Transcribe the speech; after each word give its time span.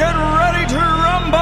get 0.00 0.16
ready 0.16 0.66
to 0.66 0.78
rumble! 0.78 1.36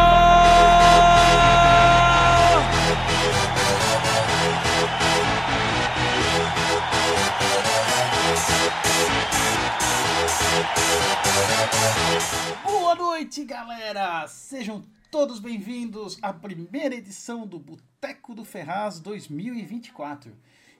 Boa 12.64 12.94
noite, 12.96 13.44
galera! 13.44 14.26
Sejam 14.26 14.82
todos 15.08 15.38
bem-vindos 15.38 16.18
à 16.20 16.32
primeira 16.32 16.96
edição 16.96 17.46
do 17.46 17.60
Boteco 17.60 18.34
do 18.34 18.44
Ferraz 18.44 18.98
2024. 18.98 20.32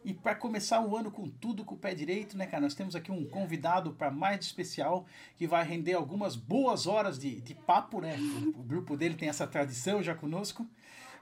E 0.09 0.15
para 0.15 0.35
começar 0.35 0.81
o 0.81 0.97
ano 0.97 1.11
com 1.11 1.29
tudo 1.29 1.67
com 1.67 1.75
o 1.75 1.79
pé 1.79 1.95
direito, 1.95 2.35
né, 2.35 2.47
cara? 2.47 2.63
Nós 2.63 2.73
temos 2.73 2.97
aqui 2.97 3.13
um 3.13 3.27
convidado 3.27 3.93
para 3.93 4.11
mais 4.11 4.39
de 4.39 4.47
especial 4.47 5.05
que 5.37 5.47
vai 5.47 5.63
render 5.63 5.93
algumas 5.93 6.35
boas 6.35 6.87
horas 6.87 7.19
de, 7.19 7.43
de 7.43 7.55
papo, 7.55 8.01
né? 8.01 8.17
O, 8.19 8.61
o 8.61 8.63
grupo 8.63 8.97
dele 8.97 9.17
tem 9.17 9.29
essa 9.29 9.47
tradição 9.47 10.03
já 10.03 10.15
conosco. 10.15 10.67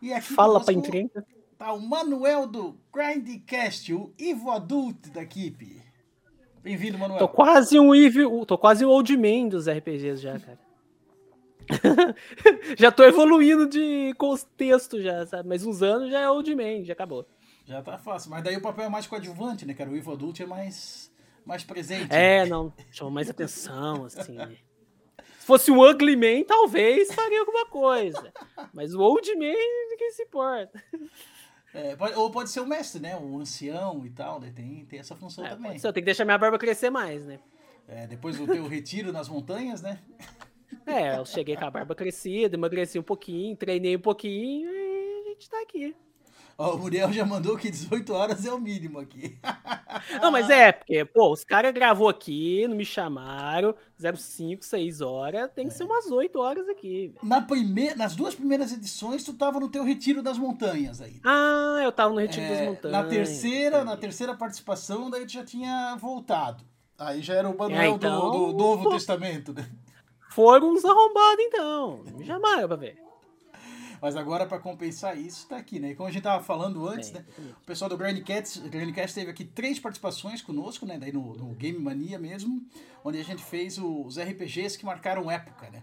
E 0.01 0.13
aqui 0.13 0.33
Fala 0.35 0.61
pra 0.61 0.73
conosco 0.73 0.89
encrenca. 0.89 1.27
Tá 1.59 1.73
o 1.73 1.81
Manuel 1.81 2.47
do 2.47 2.77
Grindcast, 2.95 3.93
o 3.93 4.13
Ivo 4.17 4.53
Adult 4.53 5.09
da 5.09 5.23
equipe. 5.23 5.83
Bem-vindo, 6.63 6.97
Manuel. 6.97 7.19
Tô 7.19 7.29
quase 7.29 7.81
um 7.81 7.93
Eve, 7.93 8.23
tô 8.47 8.57
quase 8.57 8.85
o 8.85 8.89
Old 8.89 9.17
Man 9.17 9.49
dos 9.49 9.69
RPGs 9.69 10.23
já, 10.23 10.39
cara. 10.39 10.61
já 12.79 12.93
tô 12.93 13.03
evoluindo 13.03 13.69
de 13.69 14.15
contexto 14.17 15.03
já, 15.03 15.27
sabe? 15.27 15.49
Mais 15.49 15.67
uns 15.67 15.83
anos 15.83 16.09
já 16.09 16.21
é 16.21 16.31
Old 16.31 16.55
Man, 16.55 16.85
já 16.85 16.93
acabou. 16.93 17.27
Já 17.67 17.83
tá 17.83 17.99
fácil. 17.99 18.31
Mas 18.31 18.43
daí 18.45 18.57
o 18.57 18.63
papel 18.63 18.85
é 18.85 18.89
mais 18.89 19.07
coadjuvante, 19.07 19.67
né, 19.67 19.75
cara? 19.75 19.91
O 19.91 19.97
Ivo 19.97 20.13
Adult 20.13 20.39
é 20.41 20.47
mais, 20.47 21.13
mais 21.45 21.65
presente. 21.65 22.15
É, 22.15 22.47
não, 22.47 22.73
chama 22.93 23.11
mais 23.11 23.29
atenção, 23.29 24.05
assim. 24.05 24.37
Se 25.39 25.47
fosse 25.47 25.71
um 25.71 25.81
Ugly 25.81 26.17
Man, 26.17 26.45
talvez 26.47 27.13
faria 27.13 27.41
alguma 27.41 27.67
coisa. 27.67 28.33
Mas 28.73 28.95
o 28.95 29.01
Old 29.01 29.29
Man, 29.35 29.55
ninguém 29.91 30.11
se 30.13 30.23
importa. 30.23 30.83
É, 31.75 31.95
pode- 31.95 32.15
ou 32.15 32.31
pode 32.31 32.51
ser 32.51 32.61
o 32.61 32.67
mestre, 32.67 33.01
né? 33.01 33.17
O 33.17 33.39
ancião 33.39 34.05
e 34.07 34.11
tal, 34.11 34.41
né? 34.41 34.51
Tem, 34.55 34.85
tem 34.87 34.99
essa 34.99 35.15
função 35.15 35.45
É, 35.45 35.51
também. 35.51 35.73
eu 35.75 35.81
tenho 35.81 35.93
que 35.95 36.01
deixar 36.03 36.25
minha 36.25 36.39
barba 36.39 36.59
crescer 36.59 36.89
mais, 36.91 37.25
né? 37.25 37.39
É, 37.89 38.07
depois 38.07 38.37
do 38.39 38.47
teu 38.47 38.67
retiro 38.67 39.13
nas 39.13 39.29
montanhas, 39.29 39.83
né? 39.83 40.01
É, 40.87 41.19
eu 41.19 41.25
cheguei 41.27 41.57
com 41.57 41.65
a 41.65 41.71
barba 41.71 41.95
crescida, 41.95 42.57
emagreci 42.57 42.99
um 42.99 43.03
pouquinho, 43.03 43.57
treinei 43.57 43.97
um 43.97 44.01
pouquinho 44.01 44.69
e 44.71 45.23
a 45.27 45.29
gente 45.31 45.49
tá 45.51 45.61
aqui. 45.61 45.95
Ó, 46.59 46.75
o 46.75 46.79
Muriel 46.79 47.13
já 47.13 47.25
mandou 47.25 47.57
que 47.57 47.71
18 47.71 48.13
horas 48.15 48.47
é 48.47 48.53
o 48.53 48.59
mínimo 48.59 48.99
aqui. 48.99 49.39
Não, 50.23 50.31
mas 50.31 50.49
é, 50.49 50.73
porque, 50.73 51.05
pô, 51.05 51.31
os 51.33 51.45
caras 51.45 51.73
gravou 51.73 52.09
aqui, 52.09 52.67
não 52.69 52.77
me 52.77 52.85
chamaram, 52.85 53.75
05, 53.99 54.65
6 54.65 55.01
horas, 55.01 55.51
tem 55.55 55.69
que 55.69 55.75
ser 55.75 55.85
umas 55.85 56.11
8 56.11 56.39
horas 56.39 56.69
aqui. 56.69 57.15
Na 57.23 57.41
primeira, 57.43 57.95
nas 57.97 58.15
duas 58.17 58.35
primeiras 58.35 58.73
edições, 58.73 59.23
tu 59.25 59.33
tava 59.35 59.59
no 59.61 59.69
teu 59.69 59.85
retiro 59.85 60.23
das 60.23 60.39
montanhas 60.39 61.01
aí. 61.01 61.21
Ah, 61.25 61.81
eu 61.83 61.93
tava 61.93 62.15
no 62.15 62.21
Retiro 62.21 62.47
das 62.49 62.59
É, 62.59 62.67
Montanhas. 62.67 62.93
na 62.97 63.05
terceira, 63.05 63.85
na 63.85 63.97
terceira 63.97 64.35
participação, 64.35 65.11
daí 65.11 65.27
tu 65.27 65.33
já 65.33 65.45
tinha 65.45 65.97
voltado. 65.97 66.63
Aí 66.99 67.21
já 67.21 67.35
era 67.35 67.49
o 67.49 67.57
Manuel 67.57 67.81
É, 67.83 67.89
então, 67.89 68.31
do, 68.31 68.53
do 68.53 68.59
Novo 68.59 68.85
pô. 68.85 68.91
Testamento, 68.91 69.53
né? 69.53 69.69
Foram 70.31 70.73
uns 70.73 70.85
arrombados, 70.85 71.45
então. 71.45 72.03
Me 72.17 72.25
chamaram 72.25 72.67
pra 72.67 72.77
ver. 72.77 72.99
Mas 74.01 74.17
agora, 74.17 74.47
pra 74.47 74.59
compensar 74.59 75.17
isso, 75.19 75.49
tá 75.49 75.57
aqui, 75.57 75.79
né? 75.79 75.91
E 75.91 75.95
como 75.95 76.09
a 76.09 76.13
gente 76.13 76.23
tava 76.23 76.43
falando 76.43 76.87
antes, 76.89 77.11
Bem, 77.11 77.23
né? 77.23 77.53
O 77.63 77.65
pessoal 77.67 77.89
do 77.89 77.97
Grandcast, 77.97 78.61
Grandcast 78.69 79.15
teve 79.15 79.31
aqui 79.31 79.45
três 79.45 79.79
participações 79.79 80.43
conosco, 80.43 80.85
né? 80.87 80.99
Daí 80.99 81.13
no, 81.13 81.35
no 81.35 81.55
Game 81.55 81.79
Mania 81.79 82.19
mesmo, 82.19 82.63
onde 83.05 83.19
a 83.19 83.25
gente 83.25 83.43
fez 83.45 83.79
os 83.79 84.19
RPGs 84.19 84.79
que 84.79 84.85
marcaram 84.85 85.31
época, 85.31 85.71
né? 85.71 85.83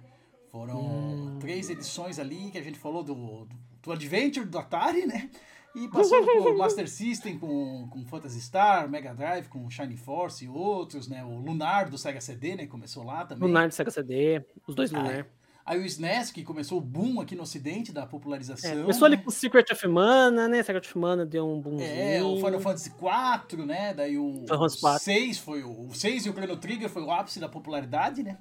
Foram 0.51 0.79
Hum. 0.81 1.37
três 1.39 1.69
edições 1.69 2.19
ali 2.19 2.51
que 2.51 2.57
a 2.57 2.61
gente 2.61 2.77
falou 2.77 3.03
do, 3.03 3.15
do, 3.15 3.47
do 3.81 3.91
Adventure 3.91 4.45
do 4.45 4.59
Atari, 4.59 5.05
né? 5.05 5.29
E 5.75 5.87
passando 5.87 6.27
por 6.27 6.53
Master 6.55 6.87
System 6.87 7.39
com, 7.39 7.87
com 7.89 8.05
Phantasy 8.05 8.39
Star, 8.39 8.87
Mega 8.87 9.15
Drive 9.15 9.47
com 9.47 9.67
Shining 9.67 9.97
Force 9.97 10.45
e 10.45 10.47
outros, 10.47 11.07
né? 11.07 11.23
O 11.23 11.39
Lunar 11.39 11.89
do 11.89 11.97
Sega 11.97 12.21
CD, 12.21 12.55
né? 12.55 12.67
Começou 12.67 13.03
lá 13.03 13.25
também. 13.25 13.47
Lunar 13.47 13.67
do 13.67 13.73
Sega 13.73 13.89
CD, 13.89 14.45
os 14.67 14.75
dois 14.75 14.91
Lunar. 14.91 15.25
Aí 15.65 15.79
o 15.79 15.85
SNES, 15.85 16.29
que 16.29 16.43
começou 16.43 16.77
o 16.77 16.81
boom 16.81 17.21
aqui 17.21 17.35
no 17.35 17.43
ocidente 17.43 17.93
da 17.93 18.05
popularização. 18.05 18.69
É, 18.69 18.81
começou 18.81 19.05
ali 19.05 19.15
né? 19.15 19.23
com 19.23 19.31
Secret 19.31 19.65
of 19.71 19.87
Mana, 19.87 20.47
né? 20.49 20.61
Secret 20.61 20.85
of 20.85 20.97
Mana 20.97 21.25
deu 21.25 21.47
um 21.47 21.61
boomzinho. 21.61 21.89
É, 21.89 22.21
o 22.21 22.35
Final 22.35 22.59
Fantasy 22.59 22.89
IV, 22.89 23.65
né? 23.65 23.93
Daí 23.93 24.17
o 24.17 24.43
IV. 24.43 24.99
6 24.99 25.37
foi 25.37 25.63
o, 25.63 25.87
o 25.87 25.95
6 25.95 26.25
e 26.25 26.29
o 26.29 26.33
Chrono 26.33 26.57
Trigger 26.57 26.89
foi 26.89 27.01
o 27.01 27.09
ápice 27.09 27.39
da 27.39 27.47
popularidade, 27.47 28.23
né? 28.23 28.37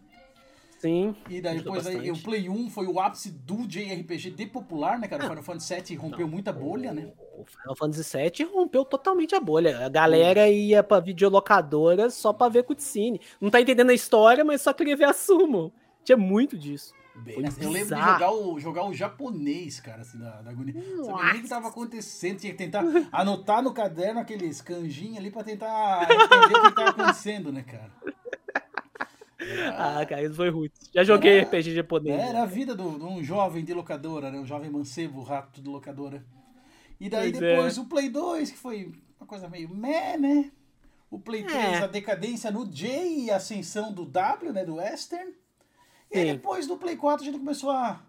Sim. 0.80 1.14
E 1.30 1.40
daí 1.40 1.58
depois 1.58 1.86
aí, 1.86 2.10
o. 2.10 2.20
Play 2.20 2.48
1 2.48 2.68
foi 2.70 2.88
o 2.88 2.98
ápice 2.98 3.30
do 3.30 3.68
JRPG 3.68 4.32
de 4.32 4.46
popular, 4.46 4.98
né, 4.98 5.06
cara? 5.06 5.22
O 5.24 5.28
Final 5.28 5.44
Fantasy 5.44 5.80
VII 5.80 5.96
rompeu 5.96 6.26
muita 6.26 6.52
bolha, 6.52 6.92
né? 6.92 7.12
O 7.38 7.44
Final 7.44 7.76
Fantasy 7.76 8.18
VII 8.18 8.50
rompeu 8.52 8.84
totalmente 8.84 9.32
a 9.32 9.40
bolha. 9.40 9.86
A 9.86 9.88
galera 9.88 10.50
ia 10.50 10.82
pra 10.82 10.98
videolocadora 10.98 12.10
só 12.10 12.32
pra 12.32 12.48
ver 12.48 12.64
cutscene. 12.64 13.20
Não 13.40 13.48
tá 13.48 13.60
entendendo 13.60 13.90
a 13.90 13.94
história, 13.94 14.44
mas 14.44 14.60
só 14.60 14.72
queria 14.72 14.96
ver 14.96 15.04
a 15.04 15.12
sumo. 15.12 15.72
Tinha 16.02 16.18
muito 16.18 16.58
disso. 16.58 16.92
Bem, 17.14 17.40
né? 17.42 17.48
Eu 17.60 17.70
lembro 17.70 17.94
de 17.94 18.00
jogar 18.02 18.32
o, 18.32 18.58
jogar 18.58 18.84
o 18.86 18.94
japonês, 18.94 19.78
cara, 19.80 20.00
assim, 20.00 20.18
da, 20.18 20.40
da 20.40 20.50
agonia. 20.50 20.74
Sabia 21.04 21.32
nem 21.32 21.40
o 21.40 21.42
que 21.42 21.48
tava 21.48 21.68
acontecendo. 21.68 22.38
Tinha 22.38 22.52
que 22.52 22.58
tentar 22.58 22.82
anotar 23.12 23.62
no 23.62 23.72
caderno 23.74 24.18
aqueles 24.20 24.60
canjinhos 24.62 25.18
ali 25.18 25.30
pra 25.30 25.44
tentar 25.44 26.04
entender 26.10 26.58
o 26.58 26.62
que 26.70 26.74
tava 26.74 26.88
acontecendo, 26.90 27.52
né, 27.52 27.62
cara? 27.62 27.90
Ah, 29.76 30.06
cara, 30.06 30.22
isso 30.22 30.36
foi 30.36 30.50
ruim. 30.50 30.70
Já 30.94 31.02
joguei 31.02 31.38
Era- 31.38 31.46
RPG 31.48 31.74
japonês. 31.74 32.16
É, 32.18 32.28
Era 32.28 32.42
a 32.42 32.46
vida 32.46 32.76
de 32.76 32.82
um 32.82 33.22
jovem 33.24 33.64
de 33.64 33.74
locadora, 33.74 34.30
né? 34.30 34.38
Um 34.38 34.46
jovem 34.46 34.70
mancebo, 34.70 35.20
rato 35.22 35.60
de 35.60 35.68
locadora. 35.68 36.24
E 37.00 37.08
daí 37.08 37.32
Pois 37.32 37.42
é. 37.42 37.50
depois 37.56 37.78
o 37.78 37.86
Play 37.86 38.08
2, 38.08 38.52
que 38.52 38.56
foi 38.58 38.92
uma 39.18 39.26
coisa 39.26 39.48
meio 39.48 39.68
meh, 39.68 40.16
né? 40.16 40.52
O 41.10 41.18
Play 41.18 41.42
3, 41.42 41.56
É. 41.58 41.78
a 41.78 41.86
decadência 41.88 42.52
no 42.52 42.64
J 42.64 42.88
e 43.24 43.30
a 43.32 43.36
ascensão 43.36 43.92
do 43.92 44.04
W, 44.06 44.52
né? 44.52 44.64
Do 44.64 44.76
Western. 44.76 45.32
E 46.12 46.18
aí 46.18 46.26
Sim. 46.26 46.32
depois 46.34 46.66
do 46.66 46.76
Play 46.76 46.96
4 46.96 47.22
a 47.22 47.30
gente 47.30 47.38
começou 47.38 47.70
a, 47.70 48.00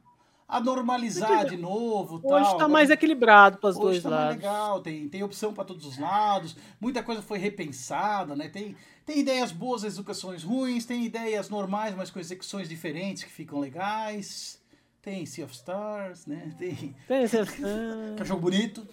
a 0.48 0.60
normalizar 0.60 1.46
de 1.48 1.58
novo. 1.58 2.16
Hoje 2.16 2.22
tal. 2.24 2.42
tá 2.44 2.48
Agora- 2.50 2.68
mais 2.68 2.90
equilibrado 2.90 3.58
pros 3.58 3.76
Hoje 3.78 3.84
dois 4.02 4.04
tá 4.04 4.10
mais 4.10 4.22
lados. 4.22 4.36
legal, 4.38 4.80
tem, 4.82 5.08
tem 5.10 5.24
opção 5.24 5.54
para 5.54 5.64
todos 5.64 5.86
os 5.86 5.98
lados, 5.98 6.56
muita 6.82 7.02
coisa 7.02 7.22
foi 7.22 7.38
repensada, 7.38 8.36
né? 8.36 8.50
Tem, 8.50 8.76
tem 9.06 9.20
ideias 9.20 9.52
boas, 9.52 9.84
execuções 9.84 10.44
ruins, 10.44 10.86
tem 10.86 11.06
ideias 11.06 11.50
normais, 11.50 11.96
mas 11.96 12.10
com 12.12 12.20
execuções 12.20 12.68
diferentes 12.70 13.24
que 13.24 13.32
ficam 13.32 13.60
legais. 13.60 14.62
Tem 15.02 15.26
Sea 15.26 15.44
of 15.44 15.54
Stars, 15.54 16.26
né? 16.26 16.54
Tem. 16.58 16.96
Tem 17.08 17.24
esse- 17.24 17.46
Que 17.46 17.64
é 17.64 18.22
um 18.22 18.26
jogo 18.26 18.42
bonito. 18.42 18.88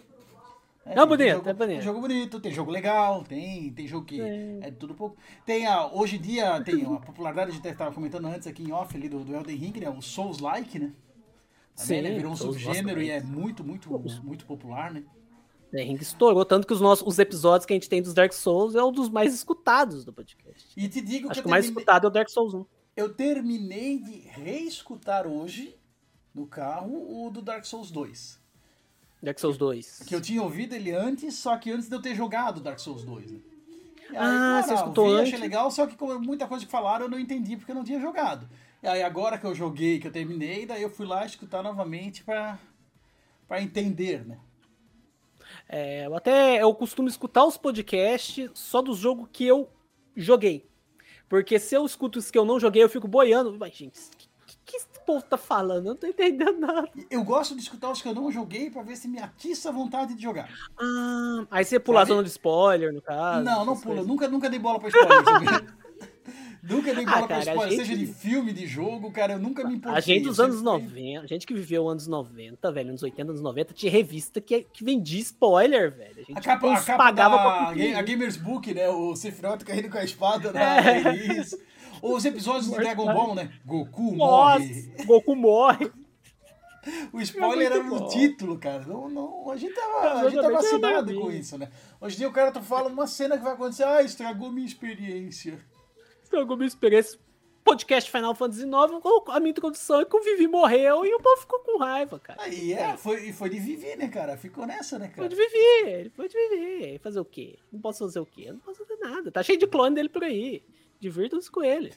É 0.85 0.95
tem- 0.95 1.07
bonito, 1.07 1.31
jogo, 1.37 1.49
é 1.49 1.53
bonito. 1.53 1.77
Tem 1.77 1.83
jogo 1.83 2.01
bonito, 2.01 2.41
tem 2.41 2.53
jogo 2.53 2.71
legal, 2.71 3.23
tem, 3.23 3.73
tem 3.73 3.87
jogo 3.87 4.07
que 4.07 4.21
é 4.21 4.71
de 4.71 4.77
tudo 4.77 4.95
pouco. 4.95 5.17
Tem 5.45 5.67
a, 5.67 5.87
hoje 5.87 6.17
em 6.17 6.21
dia, 6.21 6.61
tem 6.63 6.85
a 6.85 6.99
popularidade, 6.99 7.51
a 7.51 7.55
gente 7.55 7.69
estava 7.69 7.95
comentando 7.95 8.27
antes 8.27 8.47
aqui 8.47 8.63
em 8.63 8.73
off 8.73 8.97
ali 8.97 9.09
do, 9.09 9.23
do 9.23 9.35
Elden 9.35 9.57
Ring, 9.57 9.79
né? 9.79 9.91
O 9.91 10.01
Souls-like, 10.01 10.79
né? 10.79 10.93
Também, 11.77 12.03
né? 12.03 12.09
Sim, 12.11 12.17
Virou 12.17 12.33
um 12.33 12.37
subgênero 12.37 13.01
e 13.03 13.11
é 13.11 13.21
muito, 13.23 13.63
muito, 13.63 13.91
muito 14.25 14.47
popular, 14.47 14.93
né? 14.93 15.05
É, 15.73 15.83
Ring 15.83 15.99
estourou, 16.01 16.45
tanto 16.45 16.67
que 16.67 16.73
os 16.73 16.81
nossos 16.81 17.07
os 17.07 17.19
episódios 17.21 17.65
que 17.65 17.73
a 17.73 17.77
gente 17.77 17.89
tem 17.89 18.03
dos 18.03 18.13
Dark 18.13 18.33
Souls 18.33 18.75
é 18.75 18.83
um 18.83 18.91
dos 18.91 19.09
mais 19.09 19.33
escutados 19.33 20.05
do 20.05 20.13
podcast. 20.13 20.67
E 20.77 20.89
te 20.89 21.01
digo 21.01 21.31
Acho 21.31 21.37
que 21.37 21.43
que 21.43 21.47
o 21.47 21.51
mais 21.51 21.67
terminei, 21.67 21.83
escutado 21.83 22.05
é 22.07 22.09
o 22.09 22.11
Dark 22.11 22.29
Souls 22.29 22.55
1. 22.55 22.67
eu 22.97 23.15
terminei 23.15 23.99
de 23.99 24.19
reescutar 24.21 25.27
hoje, 25.29 25.79
no 26.35 26.47
carro, 26.47 27.27
o 27.27 27.31
do 27.31 27.41
Dark 27.41 27.65
Souls 27.65 27.91
2. 27.93 28.40
Dark 29.23 29.39
Souls 29.39 29.59
2. 29.59 30.05
Que 30.07 30.15
eu 30.15 30.21
tinha 30.21 30.43
ouvido 30.43 30.75
ele 30.75 30.93
antes, 30.93 31.35
só 31.35 31.57
que 31.57 31.71
antes 31.71 31.89
de 31.89 31.95
eu 31.95 32.01
ter 32.03 32.15
jogado 32.15 32.61
Dark 32.61 32.79
Souls 32.79 33.05
2, 33.05 33.33
né? 33.33 33.41
E 34.11 34.17
aí, 34.17 34.19
Ah, 34.19 34.63
você 34.63 34.73
eu 34.73 34.77
escutou 34.77 35.05
vi, 35.07 35.13
antes? 35.15 35.29
achei 35.29 35.39
legal, 35.39 35.71
só 35.71 35.87
que 35.87 35.97
muita 36.21 36.47
coisa 36.49 36.65
que 36.65 36.71
falaram 36.71 37.05
eu 37.05 37.11
não 37.11 37.19
entendi 37.19 37.57
porque 37.57 37.71
eu 37.71 37.77
não 37.77 37.85
tinha 37.85 38.01
jogado. 38.01 38.49
E 38.83 38.89
aí 38.89 39.03
agora 39.03 39.39
que 39.39 39.45
eu 39.47 39.55
joguei, 39.55 39.99
que 40.01 40.07
eu 40.09 40.13
terminei, 40.13 40.65
daí 40.67 40.83
eu 40.83 40.91
fui 40.91 41.07
lá 41.07 41.25
escutar 41.27 41.63
novamente 41.63 42.25
pra, 42.25 42.59
pra 43.47 43.61
entender, 43.63 44.27
né? 44.27 44.39
É, 45.69 46.07
eu 46.07 46.17
até 46.17 46.63
eu 46.63 46.75
costumo 46.75 47.09
escutar 47.09 47.45
os 47.45 47.57
podcasts 47.57 48.51
só 48.55 48.81
dos 48.81 48.99
jogos 48.99 49.29
que 49.33 49.45
eu 49.45 49.69
joguei. 50.17 50.69
Porque 51.29 51.59
se 51.61 51.77
eu 51.77 51.85
escuto 51.87 52.19
os 52.19 52.31
que 52.31 52.39
eu 52.39 52.45
não 52.45 52.59
joguei, 52.59 52.83
eu 52.83 52.89
fico 52.89 53.07
boiando. 53.07 53.57
Mas, 53.59 53.75
gente, 53.77 54.01
povo 55.13 55.23
tá 55.25 55.37
falando? 55.37 55.87
Eu 55.87 55.91
não 55.93 55.97
tô 55.97 56.07
entendendo 56.07 56.59
nada. 56.59 56.89
Eu 57.11 57.23
gosto 57.25 57.55
de 57.55 57.63
escutar 57.63 57.91
os 57.91 58.01
que 58.01 58.09
eu 58.09 58.15
não 58.15 58.31
joguei 58.31 58.71
pra 58.71 58.83
ver 58.83 58.97
se 58.97 59.09
me 59.09 59.19
atiça 59.19 59.69
a 59.69 59.73
vontade 59.73 60.15
de 60.15 60.23
jogar. 60.23 60.49
Ah, 60.81 61.47
aí 61.51 61.65
você 61.65 61.79
pula 61.81 62.01
a 62.01 62.03
Sabe? 62.03 62.11
zona 62.13 62.23
de 62.25 62.31
spoiler, 62.31 62.93
no 62.93 63.03
caso. 63.03 63.45
não, 63.45 63.65
não 63.65 63.75
pula. 63.75 63.85
coisas. 63.97 64.07
Nunca, 64.07 64.29
nunca 64.29 64.49
dei 64.51 64.59
bola 64.59 64.79
pra 64.79 64.89
spoiler? 64.89 65.65
Nunca 66.63 66.95
dei 66.95 67.05
Ah, 67.07 67.11
bola 67.15 67.27
pra 67.27 67.39
cara, 67.39 67.51
a 67.51 67.55
spoiler, 67.55 67.71
gente- 67.79 67.87
seja 67.87 67.97
de 67.99 68.07
filme, 68.07 68.53
de 68.53 68.67
jogo, 68.67 69.11
cara, 69.11 69.33
eu 69.33 69.39
nunca 69.39 69.67
me 69.67 69.77
importei. 69.77 69.97
A 69.97 70.01
gente 70.01 70.25
dos 70.27 70.39
anos 70.39 70.57
sempre 70.61 70.71
fui- 70.91 71.03
90, 71.15 71.25
a 71.25 71.27
gente 71.27 71.47
que 71.47 71.55
viveu 71.55 71.89
anos 71.89 72.07
90, 72.07 72.71
velho, 72.71 72.91
anos 72.91 73.03
80, 73.03 73.31
anos 73.33 73.41
90, 73.41 73.73
tinha 73.73 73.91
revista 73.91 74.43
que, 74.43 74.67
que 74.71 74.85
vendia 74.85 75.21
spoiler, 75.23 75.91
velho. 75.91 76.11
A 76.17 76.23
gente 76.23 76.37
A 76.39 76.41
capa, 76.43 76.67
a 76.67 76.71
cons- 76.77 76.85
capa 76.85 77.03
pagava 77.03 77.37
da 77.37 77.43
pra 77.43 77.99
a 77.99 78.03
Gamers 78.03 78.37
Book, 78.37 78.75
né? 78.75 78.91
O 78.91 79.17
Sephiroth 79.17 79.65
caindo 79.65 79.89
com 79.89 79.97
a 79.97 80.05
espada 80.05 80.53
na 80.53 80.61
É. 80.61 81.03
Os 82.03 82.25
episódios 82.25 82.67
do 82.69 82.77
Dragon 82.77 83.07
Ball, 83.07 83.35
né? 83.35 83.53
Goku 83.65 84.17
Nossa, 84.17 84.59
morre. 84.59 85.05
Goku 85.05 85.37
morre. 85.37 85.93
O 87.13 87.21
spoiler 87.21 87.71
É 87.71 87.75
era 87.75 87.83
no 87.85 88.09
título, 88.09 88.59
cara. 88.59 88.85
Não, 88.87 89.09
não, 89.09 89.51
a 89.51 89.57
gente 89.57 89.75
tava, 89.75 90.21
a 90.21 90.31
gente 90.31 90.41
tava 90.41 90.79
maravilha. 90.79 91.21
com 91.21 91.31
isso, 91.31 91.59
né? 91.59 91.71
Hoje 92.01 92.15
em 92.15 92.19
dia 92.19 92.29
o 92.29 92.33
cara 92.33 92.51
tá 92.51 92.63
falando 92.63 92.93
uma 92.95 93.07
cena 93.07 93.37
que 93.37 93.45
vai 93.45 93.53
acontecer, 93.53 93.85
ah, 93.85 94.03
estragou 94.03 94.51
minha 94.51 94.67
experiência. 94.67 95.59
Estragou 96.23 96.57
minha 96.57 96.69
experiência. 96.69 97.19
Podcast 97.63 98.11
Final 98.11 98.35
Fantasy 98.35 98.63
IX, 98.63 98.73
a 99.29 99.39
minha 99.39 99.51
introdução 99.51 100.01
é 100.01 100.05
que 100.07 100.17
o 100.17 100.23
Vivi 100.23 100.49
morreu 100.49 101.05
e 101.05 101.15
o 101.15 101.21
povo 101.21 101.37
ficou 101.43 101.59
com 101.61 101.79
raiva, 101.79 102.19
cara. 102.19 102.43
Aí 102.43 102.73
é, 102.73 102.97
foi, 102.97 103.29
e 103.29 103.33
foi 103.35 103.51
de 103.51 103.61
Vivi, 103.61 103.97
né, 103.97 104.09
cara? 104.09 104.37
Ficou 104.39 104.67
nessa, 104.67 104.99
né, 104.99 105.07
Foi 105.15 105.17
cara? 105.17 105.29
de 105.29 105.37
Vivi, 105.37 105.91
ele 105.91 106.11
foi 106.11 106.29
de 106.29 106.35
Vivi. 106.35 106.99
Fazer 106.99 107.21
o 107.21 107.25
quê? 107.25 107.59
Não 107.71 107.79
posso 107.79 107.99
fazer 107.99 108.19
o 108.19 108.27
quê? 108.27 108.45
Eu 108.47 108.55
não 108.55 108.61
posso 108.61 108.79
fazer 108.79 108.97
nada. 108.97 109.31
Tá 109.31 109.43
cheio 109.43 109.59
de 109.59 109.67
clone 109.67 109.95
dele 109.95 110.09
por 110.09 110.25
aí. 110.25 110.63
Divirtam-se 111.01 111.51
com 111.51 111.63
ele. 111.63 111.93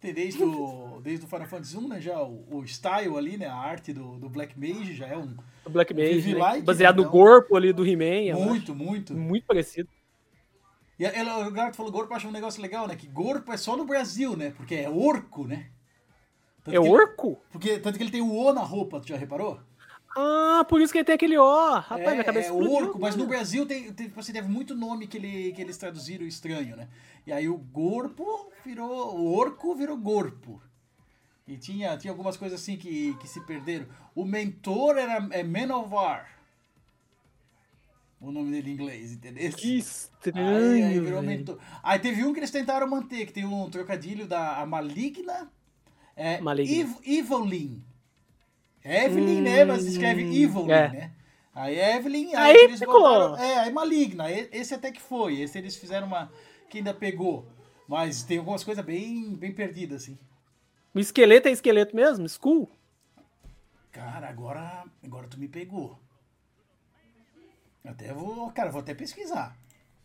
Tem 0.00 0.12
desde 0.12 0.42
o, 0.42 1.00
desde 1.02 1.24
o 1.24 1.28
Final 1.28 1.46
Fantasy 1.46 1.76
1, 1.76 1.88
né, 1.88 2.00
já 2.00 2.20
o, 2.22 2.44
o 2.50 2.64
style 2.66 3.16
ali, 3.16 3.36
né, 3.36 3.46
a 3.46 3.54
arte 3.54 3.92
do, 3.92 4.18
do 4.18 4.28
Black 4.28 4.58
Mage 4.58 4.94
já 4.94 5.06
é 5.06 5.16
um 5.16 5.36
O 5.64 5.70
Black 5.70 5.94
Mage, 5.94 6.14
Vivi 6.20 6.34
né? 6.34 6.60
baseado 6.60 6.94
então. 7.00 7.04
no 7.04 7.10
corpo 7.10 7.56
ali 7.56 7.72
do 7.72 7.86
He-Man. 7.86 8.24
eu 8.26 8.36
muito, 8.40 8.74
muito. 8.74 9.14
Muito 9.14 9.46
parecido. 9.46 9.88
E 10.98 11.04
ela, 11.04 11.46
o 11.46 11.50
Gato 11.52 11.76
falou 11.76 11.90
Gorpo, 11.90 12.12
eu 12.12 12.16
acho 12.16 12.28
um 12.28 12.32
negócio 12.32 12.60
legal, 12.60 12.86
né, 12.88 12.96
que 12.96 13.06
Gorpo 13.06 13.52
é 13.52 13.56
só 13.56 13.76
no 13.76 13.84
Brasil, 13.84 14.36
né, 14.36 14.52
porque 14.56 14.74
é 14.74 14.90
orco, 14.90 15.46
né? 15.46 15.70
Tanto 16.64 16.76
É 16.76 16.80
que- 16.82 16.88
orco? 16.88 17.40
Porque, 17.50 17.78
tanto 17.78 17.96
que 17.96 18.04
ele 18.04 18.10
tem 18.10 18.20
o 18.22 18.32
O 18.32 18.52
na 18.52 18.60
roupa, 18.62 19.00
tu 19.00 19.08
já 19.08 19.16
reparou? 19.16 19.60
Ah, 20.16 20.64
por 20.68 20.80
isso 20.80 20.92
que 20.92 20.98
ele 20.98 21.04
tem 21.04 21.14
aquele 21.14 21.38
ó. 21.38 21.78
Rapaz, 21.78 22.08
é, 22.08 22.10
minha 22.12 22.24
cabeça 22.24 22.48
é 22.48 22.52
explodiu. 22.52 22.72
orco, 22.72 22.98
mas 23.00 23.16
no. 23.16 23.26
Brasil 23.26 23.64
tem, 23.66 23.92
tem, 23.92 24.08
tipo 24.08 24.20
assim, 24.20 24.32
teve 24.32 24.48
muito 24.48 24.74
nome 24.74 25.06
que, 25.06 25.16
ele, 25.16 25.52
que 25.52 25.62
eles 25.62 25.76
traduziram 25.76 26.26
estranho, 26.26 26.76
né? 26.76 26.88
E 27.26 27.32
aí 27.32 27.48
o 27.48 27.56
Gorpo 27.56 28.52
virou. 28.64 29.16
O 29.16 29.34
orco 29.34 29.74
virou 29.74 29.96
Gorpo. 29.96 30.60
E 31.46 31.56
tinha, 31.56 31.96
tinha 31.96 32.12
algumas 32.12 32.36
coisas 32.36 32.60
assim 32.60 32.76
que, 32.76 33.14
que 33.14 33.28
se 33.28 33.40
perderam. 33.46 33.86
O 34.14 34.24
mentor 34.24 34.96
era 34.96 35.26
é 35.32 35.42
Menovar. 35.42 36.28
O 38.20 38.30
nome 38.30 38.52
dele 38.52 38.70
em 38.70 38.74
inglês, 38.74 39.12
entendeu? 39.12 39.52
Que 39.52 39.72
Aí, 39.72 39.78
estranho, 39.78 40.86
aí 40.86 41.00
virou 41.00 41.22
velho. 41.22 41.38
mentor. 41.38 41.58
Aí 41.82 41.98
teve 41.98 42.24
um 42.24 42.32
que 42.32 42.38
eles 42.38 42.52
tentaram 42.52 42.88
manter, 42.88 43.26
que 43.26 43.32
tem 43.32 43.44
um 43.44 43.68
trocadilho 43.68 44.28
da 44.28 44.58
a 44.60 44.66
Maligna. 44.66 45.50
É, 46.14 46.40
Maligna. 46.40 46.72
Ev, 46.72 46.90
Evelyn. 47.04 47.82
É 48.84 49.04
Evelyn, 49.06 49.40
né? 49.40 49.64
Mas 49.64 49.84
escreve 49.84 50.22
Evelyn, 50.22 50.70
é. 50.70 50.88
né? 50.88 51.12
Aí 51.54 51.78
Evelyn, 51.78 52.34
aí, 52.34 52.56
Aí 52.56 52.64
eles 52.64 52.80
botaram. 52.80 53.36
É, 53.36 53.58
aí 53.60 53.72
Maligna. 53.72 54.30
Esse 54.30 54.74
até 54.74 54.90
que 54.90 55.00
foi. 55.00 55.40
Esse 55.40 55.58
eles 55.58 55.76
fizeram 55.76 56.06
uma. 56.06 56.32
que 56.68 56.78
ainda 56.78 56.94
pegou. 56.94 57.46
Mas 57.86 58.22
tem 58.22 58.38
algumas 58.38 58.64
coisas 58.64 58.84
bem, 58.84 59.34
bem 59.34 59.52
perdidas, 59.52 60.02
assim. 60.02 60.18
O 60.94 60.98
esqueleto 60.98 61.48
é 61.48 61.52
esqueleto 61.52 61.94
mesmo? 61.94 62.26
Skull? 62.26 62.70
Cara, 63.90 64.28
agora. 64.28 64.84
Agora 65.04 65.28
tu 65.28 65.38
me 65.38 65.48
pegou. 65.48 65.98
Até 67.84 68.12
vou. 68.12 68.50
Cara, 68.52 68.70
vou 68.70 68.80
até 68.80 68.94
pesquisar. 68.94 69.56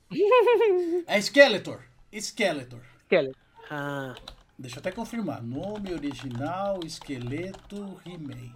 É 1.08 1.20
Skeletor. 1.20 1.84
Skeletor. 2.12 2.82
Esqueleto. 3.04 3.38
Ah, 3.70 4.16
Deixa 4.60 4.78
eu 4.78 4.80
até 4.80 4.92
confirmar. 4.92 5.44
Nome 5.44 5.94
original, 5.94 6.80
esqueleto, 6.84 8.02
He-Man. 8.04 8.56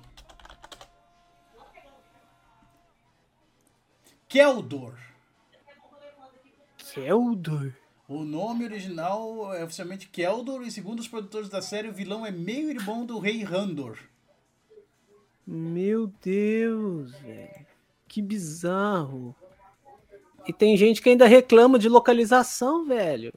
Keldor. 4.31 4.93
Keldor. 6.93 7.73
O 8.07 8.23
nome 8.23 8.63
original 8.63 9.53
é 9.53 9.61
oficialmente 9.63 10.07
Keldor 10.07 10.61
e 10.63 10.71
segundo 10.71 10.99
os 11.01 11.07
produtores 11.07 11.49
da 11.49 11.61
série, 11.61 11.89
o 11.89 11.93
vilão 11.93 12.25
é 12.25 12.31
meio 12.31 12.69
irmão 12.69 13.05
do 13.05 13.19
rei 13.19 13.43
Randor. 13.43 13.97
Meu 15.45 16.07
Deus, 16.23 17.11
velho. 17.19 17.65
Que 18.07 18.21
bizarro. 18.21 19.35
E 20.47 20.53
tem 20.53 20.77
gente 20.77 21.01
que 21.01 21.09
ainda 21.09 21.27
reclama 21.27 21.77
de 21.77 21.89
localização, 21.89 22.85
velho. 22.85 23.33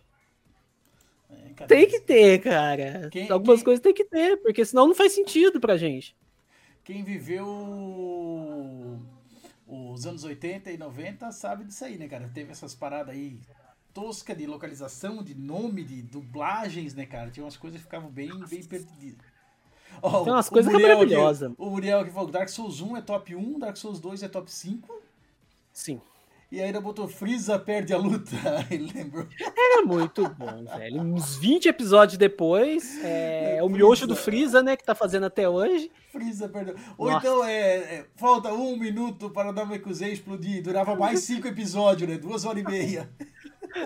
É, 1.29 1.67
Tem 1.67 1.89
que 1.89 2.01
ter, 2.01 2.41
cara. 2.41 3.09
Quem- 3.11 3.29
Algumas 3.31 3.59
quem- 3.59 3.65
coisas 3.65 3.83
tem 3.83 3.93
que 3.95 4.05
ter, 4.05 4.37
porque 4.43 4.65
senão 4.65 4.87
não 4.87 4.95
faz 4.95 5.13
sentido 5.13 5.61
pra 5.61 5.77
gente. 5.77 6.17
Quem 6.85 7.03
viveu 7.03 7.45
os 9.67 10.07
anos 10.07 10.25
80 10.25 10.71
e 10.71 10.77
90 10.79 11.31
sabe 11.33 11.65
disso 11.65 11.85
aí, 11.85 11.97
né, 11.99 12.07
cara? 12.09 12.31
Teve 12.33 12.53
essas 12.53 12.75
paradas 12.75 13.15
aí 13.15 13.39
tosca 13.93 14.35
de 14.35 14.47
localização, 14.47 15.23
de 15.23 15.35
nome, 15.35 15.85
de 15.85 16.03
dublagens, 16.03 16.95
né, 16.95 17.07
cara? 17.07 17.31
Tinha 17.31 17.45
umas 17.45 17.57
coisas 17.57 17.79
que 17.79 17.85
ficavam 17.85 18.11
bem, 18.11 18.29
bem 18.49 18.63
perdidas. 18.65 19.25
Ó, 20.03 20.25
Tem 20.25 20.33
umas 20.33 20.49
coisas 20.49 20.71
que 20.73 20.77
Muriel 20.79 20.97
maravilhosa. 20.99 21.47
aqui- 21.47 21.55
O 21.59 21.71
Muriel 21.71 22.01
aqui 22.01 22.11
falou 22.11 22.27
que 22.27 22.33
Dark 22.33 22.49
Souls 22.49 22.81
1 22.81 22.97
é 22.97 23.01
top 23.01 23.37
1, 23.37 23.59
Dark 23.61 23.77
Souls 23.77 24.01
2 24.01 24.23
é 24.25 24.29
top 24.29 24.51
5. 24.51 25.01
Sim. 25.73 26.01
E 26.55 26.63
ainda 26.63 26.81
botou 26.81 27.09
Freeza 27.09 27.59
perde 27.59 27.93
a 27.93 27.99
luta. 27.99 28.31
Ele 28.71 28.91
lembrou. 28.95 29.27
Era 29.41 29.85
muito 29.85 30.29
bom, 30.29 30.65
velho. 30.77 31.01
Uns 31.01 31.37
20 31.37 31.67
episódios 31.69 32.17
depois, 32.17 33.03
é, 33.03 33.59
o 33.63 33.69
miojo 33.69 34.07
do 34.07 34.15
Freeza, 34.15 34.63
né, 34.63 34.77
que 34.77 34.85
tá 34.85 34.95
fazendo 34.95 35.27
até 35.27 35.49
hoje. 35.49 35.91
Freeza 36.13 36.49
perdeu. 36.49 36.77
Ou 36.97 37.11
Nossa. 37.11 37.27
então 37.27 37.45
é, 37.45 37.77
é, 37.77 38.07
falta 38.17 38.53
um 38.53 38.77
minuto 38.77 39.31
para 39.31 39.53
Namekusei 39.53 40.13
explodir. 40.13 40.63
Durava 40.63 40.95
mais 40.95 41.21
cinco 41.27 41.49
episódios, 41.49 42.09
né? 42.09 42.17
Duas 42.19 42.45
horas 42.45 42.63
e 42.63 42.65
meia. 42.67 43.11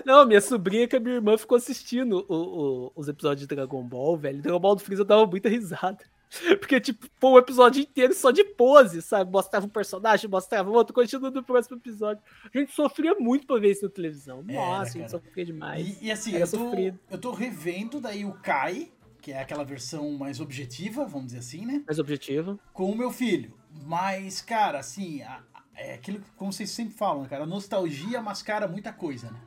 Não, 0.05 0.25
minha 0.27 0.39
sobrinha 0.41 0.87
com 0.87 0.97
a 0.97 0.99
minha 0.99 1.15
irmã 1.15 1.35
ficou 1.37 1.57
assistindo 1.57 2.23
o- 2.29 2.35
o- 2.35 2.91
os 2.95 3.07
episódios 3.07 3.47
de 3.47 3.55
Dragon 3.55 3.81
Ball, 3.81 4.15
velho. 4.15 4.39
Dragon 4.41 4.59
Ball 4.59 4.75
do 4.75 4.81
Freeza 4.83 5.03
dava 5.03 5.25
muita 5.25 5.49
risada. 5.49 5.97
Porque, 6.59 6.79
tipo, 6.79 7.07
pô, 7.19 7.31
o 7.31 7.39
episódio 7.39 7.81
inteiro 7.81 8.13
só 8.13 8.29
de 8.31 8.43
pose, 8.43 9.01
sabe? 9.01 9.31
Mostrava 9.31 9.65
um 9.65 9.69
personagem, 9.69 10.29
mostrava 10.29 10.69
outro, 10.69 10.93
continua 10.93 11.31
no 11.31 11.43
próximo 11.43 11.77
episódio. 11.77 12.21
A 12.53 12.57
gente 12.57 12.71
sofria 12.71 13.15
muito 13.15 13.47
pra 13.47 13.57
ver 13.59 13.71
isso 13.71 13.83
na 13.85 13.89
televisão. 13.89 14.43
Nossa, 14.43 14.97
a 14.97 15.01
gente 15.01 15.11
sofria 15.11 15.45
demais. 15.45 15.99
E, 16.01 16.05
e 16.05 16.11
assim, 16.11 16.35
Era 16.35 16.45
eu 16.45 16.51
tô, 16.51 16.57
sofrido. 16.57 16.99
eu 17.09 17.17
tô 17.17 17.31
revendo 17.31 17.99
daí 17.99 18.25
o 18.25 18.33
Kai, 18.33 18.91
que 19.21 19.31
é 19.31 19.41
aquela 19.41 19.63
versão 19.63 20.11
mais 20.11 20.39
objetiva, 20.39 21.05
vamos 21.05 21.27
dizer 21.27 21.39
assim, 21.39 21.65
né? 21.65 21.83
Mais 21.87 21.99
objetivo. 21.99 22.59
Com 22.73 22.91
o 22.91 22.95
meu 22.97 23.11
filho. 23.11 23.53
Mas, 23.85 24.41
cara, 24.41 24.79
assim, 24.79 25.21
a- 25.23 25.41
é 25.75 25.93
aquilo 25.95 26.19
que, 26.19 26.29
como 26.35 26.51
vocês 26.53 26.69
sempre 26.69 26.93
falam, 26.93 27.25
cara, 27.25 27.43
a 27.43 27.47
nostalgia 27.47 28.21
mascara 28.21 28.67
muita 28.67 28.91
coisa, 28.93 29.31
né? 29.31 29.39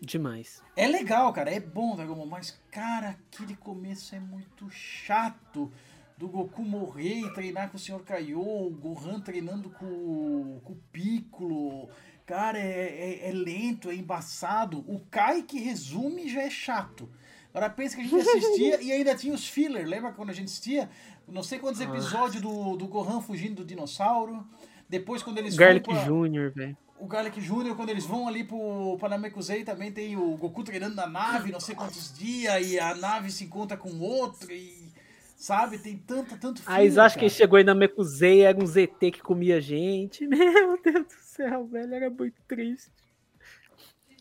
Demais. 0.00 0.62
É 0.76 0.86
legal, 0.86 1.32
cara, 1.32 1.50
é 1.50 1.60
bom 1.60 1.94
Dragon 1.94 2.24
mas, 2.26 2.58
cara, 2.70 3.10
aquele 3.10 3.54
começo 3.56 4.14
é 4.14 4.20
muito 4.20 4.68
chato. 4.70 5.70
Do 6.16 6.28
Goku 6.28 6.62
morrer 6.62 7.20
e 7.20 7.32
treinar 7.32 7.70
com 7.70 7.78
o 7.78 7.80
Sr. 7.80 8.00
Kaiô, 8.04 8.66
o 8.66 8.70
Gohan 8.70 9.20
treinando 9.20 9.70
com, 9.70 10.60
com 10.62 10.72
o 10.74 10.78
Piccolo. 10.92 11.88
Cara, 12.26 12.58
é, 12.58 13.22
é- 13.24 13.28
é 13.30 13.32
lento, 13.32 13.90
é 13.90 13.94
embaçado. 13.94 14.80
O 14.86 15.00
Kai 15.10 15.42
que 15.42 15.58
resume 15.58 16.28
já 16.28 16.42
é 16.42 16.50
chato. 16.50 17.08
Agora 17.54 17.70
pensa 17.70 17.96
que 17.96 18.02
a 18.02 18.04
gente 18.04 18.14
assistia 18.20 18.82
e 18.82 18.92
ainda 18.92 19.14
tinha 19.14 19.32
os 19.34 19.48
filler. 19.48 19.86
Lembra 19.86 20.12
quando 20.12 20.28
a 20.28 20.34
gente 20.34 20.48
assistia? 20.48 20.90
Não 21.26 21.42
sei 21.42 21.58
quantos 21.58 21.80
episódios 21.80 22.42
do, 22.42 22.76
do 22.76 22.86
Gohan 22.86 23.22
fugindo 23.22 23.56
do 23.56 23.64
dinossauro. 23.64 24.46
Depois 24.90 25.22
quando 25.22 25.38
eles 25.38 25.56
Garlic 25.56 25.88
pra- 25.88 26.04
Jr., 26.04 26.52
velho. 26.54 26.76
O 27.00 27.06
Garlic 27.06 27.40
Jr., 27.40 27.74
quando 27.74 27.88
eles 27.88 28.04
vão 28.04 28.28
ali 28.28 28.44
pro 28.44 28.96
Panamekusei, 29.00 29.64
também 29.64 29.90
tem 29.90 30.16
o 30.16 30.36
Goku 30.36 30.62
treinando 30.62 30.94
na 30.94 31.06
nave, 31.06 31.50
não 31.50 31.60
sei 31.60 31.74
quantos 31.74 32.16
dias, 32.16 32.66
e 32.70 32.78
a 32.78 32.94
nave 32.94 33.30
se 33.30 33.44
encontra 33.44 33.76
com 33.76 33.98
outro, 34.00 34.52
e. 34.52 34.90
Sabe? 35.36 35.78
Tem 35.78 35.96
tanto, 35.96 36.36
tanto 36.36 36.60
Aí 36.66 36.82
eles 36.84 36.92
filler, 36.92 37.06
acham 37.06 37.18
que 37.18 37.24
ele 37.24 37.30
cara. 37.30 37.38
chegou 37.38 37.56
aí 37.56 37.64
na 37.64 37.74
Mekuzei, 37.74 38.42
era 38.42 38.62
um 38.62 38.66
ZT 38.66 39.10
que 39.10 39.22
comia 39.22 39.58
gente. 39.58 40.26
Meu 40.28 40.78
Deus 40.82 41.06
do 41.06 41.14
céu, 41.22 41.66
velho, 41.66 41.94
era 41.94 42.10
muito 42.10 42.36
triste. 42.46 42.90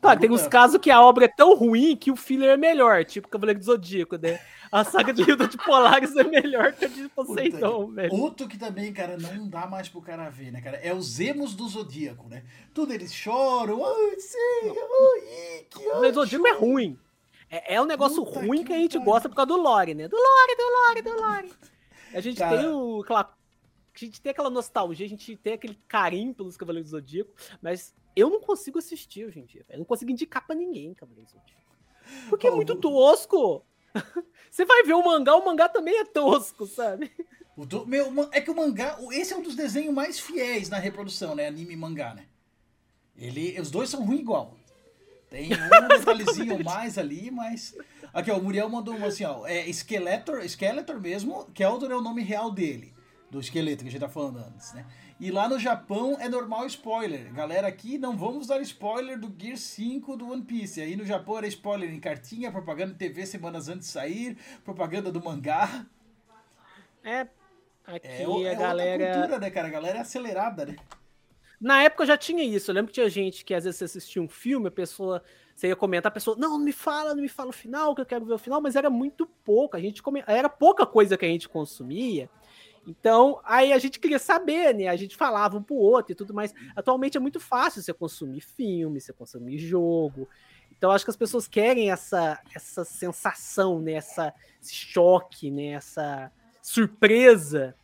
Claro, 0.01 0.19
tem 0.19 0.31
uns 0.31 0.47
casos 0.47 0.79
que 0.79 0.89
a 0.89 1.01
obra 1.01 1.25
é 1.25 1.27
tão 1.27 1.55
ruim 1.55 1.95
que 1.95 2.09
o 2.09 2.15
filler 2.15 2.51
é 2.51 2.57
melhor, 2.57 3.03
tipo 3.03 3.27
Cavaleiro 3.27 3.59
do 3.59 3.65
Zodíaco, 3.65 4.17
né? 4.17 4.39
A 4.71 4.83
saga 4.83 5.11
de 5.11 5.23
Hilda 5.23 5.47
de 5.47 5.57
Polaris 5.57 6.15
é 6.15 6.23
melhor 6.23 6.73
que 6.73 6.85
a 6.85 6.87
de 6.87 7.09
Poseidon, 7.09 7.87
Puta, 7.87 7.95
velho. 7.95 8.13
Outro 8.13 8.47
que 8.47 8.57
também, 8.57 8.93
cara, 8.93 9.17
não 9.17 9.49
dá 9.49 9.67
mais 9.67 9.89
pro 9.89 10.01
cara 10.01 10.29
ver, 10.29 10.51
né, 10.51 10.61
cara? 10.61 10.77
É 10.77 10.93
os 10.93 11.19
emos 11.19 11.55
do 11.55 11.67
Zodíaco, 11.67 12.29
né? 12.29 12.43
Tudo 12.73 12.93
eles 12.93 13.13
choram, 13.13 13.83
ai, 13.83 14.19
sim, 14.19 14.37
ai, 14.69 15.65
que 15.69 16.11
do 16.11 16.13
Zodíaco 16.13 16.47
é 16.47 16.53
ruim. 16.53 16.97
É, 17.49 17.75
é 17.75 17.81
um 17.81 17.85
negócio 17.85 18.23
Puta 18.23 18.39
ruim 18.39 18.59
que 18.59 18.65
que 18.65 18.73
a 18.73 18.77
gente 18.77 18.99
gosta 18.99 19.27
por 19.27 19.35
causa 19.35 19.47
do 19.47 19.57
Lore, 19.57 19.95
né? 19.95 20.07
Do 20.07 20.15
Lore, 20.15 20.55
do 20.55 20.63
Lore, 20.63 21.01
do 21.01 21.21
Lore. 21.21 21.53
A 22.13 22.21
gente 22.21 22.37
Cara. 22.37 22.57
tem 22.57 22.67
o, 22.67 23.01
aquela. 23.01 23.21
A 23.21 24.05
gente 24.05 24.21
tem 24.21 24.31
aquela 24.31 24.49
nostalgia, 24.49 25.05
a 25.05 25.09
gente 25.09 25.35
tem 25.35 25.53
aquele 25.53 25.77
carinho 25.87 26.33
pelos 26.33 26.55
Cavaleiros 26.55 26.91
do 26.91 26.97
Zodíaco, 26.97 27.31
mas 27.61 27.93
eu 28.15 28.29
não 28.29 28.39
consigo 28.41 28.79
assistir 28.79 29.25
hoje 29.25 29.39
em 29.39 29.45
dia. 29.45 29.65
Eu 29.69 29.79
não 29.79 29.85
consigo 29.85 30.11
indicar 30.11 30.45
pra 30.45 30.55
ninguém 30.55 30.93
Cavaleiros 30.93 31.31
do 31.33 31.39
Zodíaco. 31.39 31.59
Porque 32.29 32.47
é 32.47 32.51
muito 32.51 32.75
tosco. 32.75 33.65
Você 34.49 34.65
vai 34.65 34.83
ver 34.83 34.93
o 34.93 35.03
mangá, 35.03 35.35
o 35.35 35.45
mangá 35.45 35.69
também 35.69 35.97
é 35.99 36.05
tosco, 36.05 36.65
sabe? 36.65 37.11
O 37.55 37.65
do- 37.65 37.85
meu, 37.85 38.29
é 38.31 38.39
que 38.41 38.49
o 38.49 38.55
mangá, 38.55 38.97
esse 39.11 39.33
é 39.33 39.37
um 39.37 39.41
dos 39.41 39.55
desenhos 39.55 39.93
mais 39.93 40.19
fiéis 40.19 40.69
na 40.69 40.77
reprodução, 40.77 41.35
né? 41.35 41.47
Anime 41.47 41.73
e 41.73 41.77
mangá, 41.77 42.13
né? 42.13 42.25
Ele, 43.17 43.59
os 43.59 43.69
dois 43.69 43.89
são 43.89 44.03
ruins 44.05 44.21
igual. 44.21 44.57
Tem 45.29 45.49
um 45.53 45.87
detalhezinho 45.89 46.63
mais 46.63 46.97
ali, 46.97 47.29
mas. 47.29 47.75
Aqui, 48.13 48.31
ó, 48.31 48.37
o 48.37 48.43
Muriel 48.43 48.69
mandou 48.69 48.95
uma 48.95 49.07
assim, 49.07 49.25
ó. 49.25 49.45
É 49.45 49.67
Skeletor, 49.71 50.41
Skeletor 50.47 50.99
mesmo, 50.99 51.45
Keldor 51.53 51.91
é 51.91 51.95
o 51.95 52.01
nome 52.01 52.23
real 52.23 52.49
dele. 52.49 52.93
Do 53.31 53.39
esqueleto 53.39 53.83
que 53.83 53.89
a 53.89 53.91
gente 53.91 54.01
tá 54.01 54.09
falando 54.09 54.39
antes, 54.39 54.73
né? 54.73 54.85
E 55.19 55.29
lá 55.29 55.47
no 55.47 55.59
Japão 55.59 56.17
é 56.19 56.27
normal 56.27 56.65
spoiler. 56.65 57.31
Galera, 57.33 57.67
aqui 57.67 57.97
não 57.97 58.17
vamos 58.17 58.47
dar 58.47 58.59
spoiler 58.61 59.19
do 59.19 59.31
Gear 59.37 59.55
5 59.57 60.17
do 60.17 60.31
One 60.31 60.41
Piece. 60.41 60.81
Aí 60.81 60.95
no 60.95 61.05
Japão 61.05 61.37
era 61.37 61.45
spoiler 61.47 61.93
em 61.93 61.99
cartinha, 61.99 62.51
propaganda 62.51 62.93
de 62.93 62.97
TV 62.97 63.25
semanas 63.27 63.69
antes 63.69 63.87
de 63.87 63.93
sair, 63.93 64.35
propaganda 64.63 65.11
do 65.11 65.23
mangá. 65.23 65.85
É, 67.03 67.27
aqui 67.85 68.07
É, 68.23 68.27
o- 68.27 68.43
é 68.45 68.51
a 68.51 68.55
galera. 68.55 68.91
outra 69.03 69.13
cultura, 69.19 69.39
né, 69.39 69.49
cara? 69.51 69.67
A 69.67 69.71
galera 69.71 69.97
é 69.99 70.01
acelerada, 70.01 70.65
né? 70.65 70.75
Na 71.61 71.83
época 71.83 72.05
já 72.05 72.17
tinha 72.17 72.43
isso. 72.43 72.71
Eu 72.71 72.75
lembro 72.75 72.87
que 72.87 72.93
tinha 72.95 73.09
gente 73.09 73.43
que 73.45 73.53
às 73.53 73.65
vezes 73.65 73.81
assistia 73.83 74.21
um 74.21 74.29
filme, 74.29 74.69
a 74.69 74.71
pessoa. 74.71 75.21
Você 75.53 75.67
ia 75.67 75.75
comentar, 75.75 76.09
a 76.09 76.13
pessoa, 76.13 76.37
não, 76.39 76.51
não 76.57 76.59
me 76.65 76.71
fala, 76.71 77.13
não 77.13 77.21
me 77.21 77.27
fala 77.27 77.49
o 77.49 77.53
final, 77.53 77.93
que 77.93 77.99
eu 77.99 78.05
quero 78.05 78.25
ver 78.25 78.33
o 78.33 78.37
final, 78.37 78.61
mas 78.61 78.77
era 78.77 78.89
muito 78.89 79.27
pouco. 79.43 79.75
A 79.75 79.79
gente 79.79 80.01
come... 80.01 80.23
Era 80.25 80.47
pouca 80.47 80.85
coisa 80.85 81.17
que 81.17 81.25
a 81.25 81.27
gente 81.27 81.49
consumia. 81.49 82.29
Então, 82.89 83.39
aí 83.43 83.71
a 83.71 83.77
gente 83.77 83.99
queria 83.99 84.17
saber, 84.17 84.73
né? 84.73 84.87
A 84.87 84.95
gente 84.95 85.15
falava 85.15 85.55
um 85.55 85.61
pro 85.61 85.75
outro 85.75 86.11
e 86.11 86.15
tudo 86.15 86.33
mais. 86.33 86.51
Atualmente 86.75 87.17
é 87.17 87.19
muito 87.19 87.39
fácil 87.39 87.83
você 87.83 87.93
consumir 87.93 88.41
filme, 88.41 88.99
você 88.99 89.13
consumir 89.13 89.59
jogo. 89.59 90.27
Então, 90.75 90.89
acho 90.89 91.05
que 91.05 91.11
as 91.11 91.17
pessoas 91.17 91.47
querem 91.47 91.91
essa, 91.91 92.39
essa 92.55 92.83
sensação, 92.83 93.79
né? 93.79 93.93
Essa, 93.93 94.33
esse 94.59 94.73
choque, 94.73 95.51
né? 95.51 95.73
Essa 95.73 96.31
surpresa. 96.63 97.75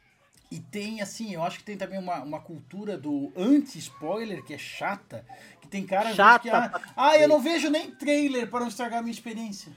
E 0.50 0.60
tem, 0.60 1.02
assim, 1.02 1.34
eu 1.34 1.44
acho 1.44 1.60
que 1.60 1.64
tem 1.64 1.78
também 1.78 2.00
uma, 2.00 2.24
uma 2.24 2.40
cultura 2.40 2.98
do 2.98 3.32
anti-spoiler 3.36 4.44
que 4.44 4.56
é 4.56 4.58
chata. 4.58 5.24
Que 5.62 5.68
tem 5.68 5.86
cara 5.86 6.16
Chata 6.16 6.40
que. 6.40 6.50
Ah, 6.50 6.82
ah, 6.96 7.18
eu 7.18 7.28
não 7.28 7.40
vejo 7.40 7.70
nem 7.70 7.92
trailer 7.92 8.50
para 8.50 8.62
não 8.62 8.70
estragar 8.70 9.00
a 9.00 9.02
minha 9.04 9.14
experiência. 9.14 9.72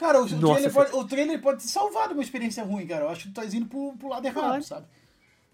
Cara, 0.00 0.18
o, 0.20 0.24
o 0.24 0.28
Nossa, 0.30 0.38
trailer 0.54 0.70
foi- 0.72 0.84
pode, 0.86 0.96
o 0.96 1.04
trailer 1.08 1.40
pode 1.42 1.62
salvar 1.62 2.08
de 2.08 2.14
uma 2.14 2.22
experiência 2.22 2.64
ruim, 2.64 2.86
cara. 2.86 3.04
Eu 3.04 3.10
acho 3.10 3.24
que 3.24 3.28
tu 3.28 3.34
tá 3.34 3.44
indo 3.44 3.66
pro, 3.66 3.92
pro 3.98 4.08
lado 4.08 4.26
errado, 4.26 4.52
Pode. 4.54 4.64
sabe? 4.66 4.86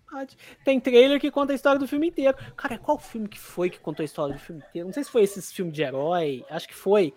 Verdade. 0.08 0.38
Tem 0.64 0.78
trailer 0.78 1.20
que 1.20 1.32
conta 1.32 1.52
a 1.52 1.56
história 1.56 1.80
do 1.80 1.88
filme 1.88 2.06
inteiro. 2.08 2.36
Cara, 2.56 2.78
qual 2.78 2.96
filme 2.96 3.26
que 3.28 3.40
foi 3.40 3.68
que 3.68 3.80
contou 3.80 4.02
a 4.02 4.06
história 4.06 4.32
do 4.34 4.40
filme 4.40 4.62
inteiro? 4.68 4.86
Não 4.86 4.94
sei 4.94 5.02
se 5.02 5.10
foi 5.10 5.24
esses 5.24 5.52
filmes 5.52 5.74
de 5.74 5.82
herói. 5.82 6.44
Acho 6.48 6.68
que 6.68 6.74
foi. 6.76 7.12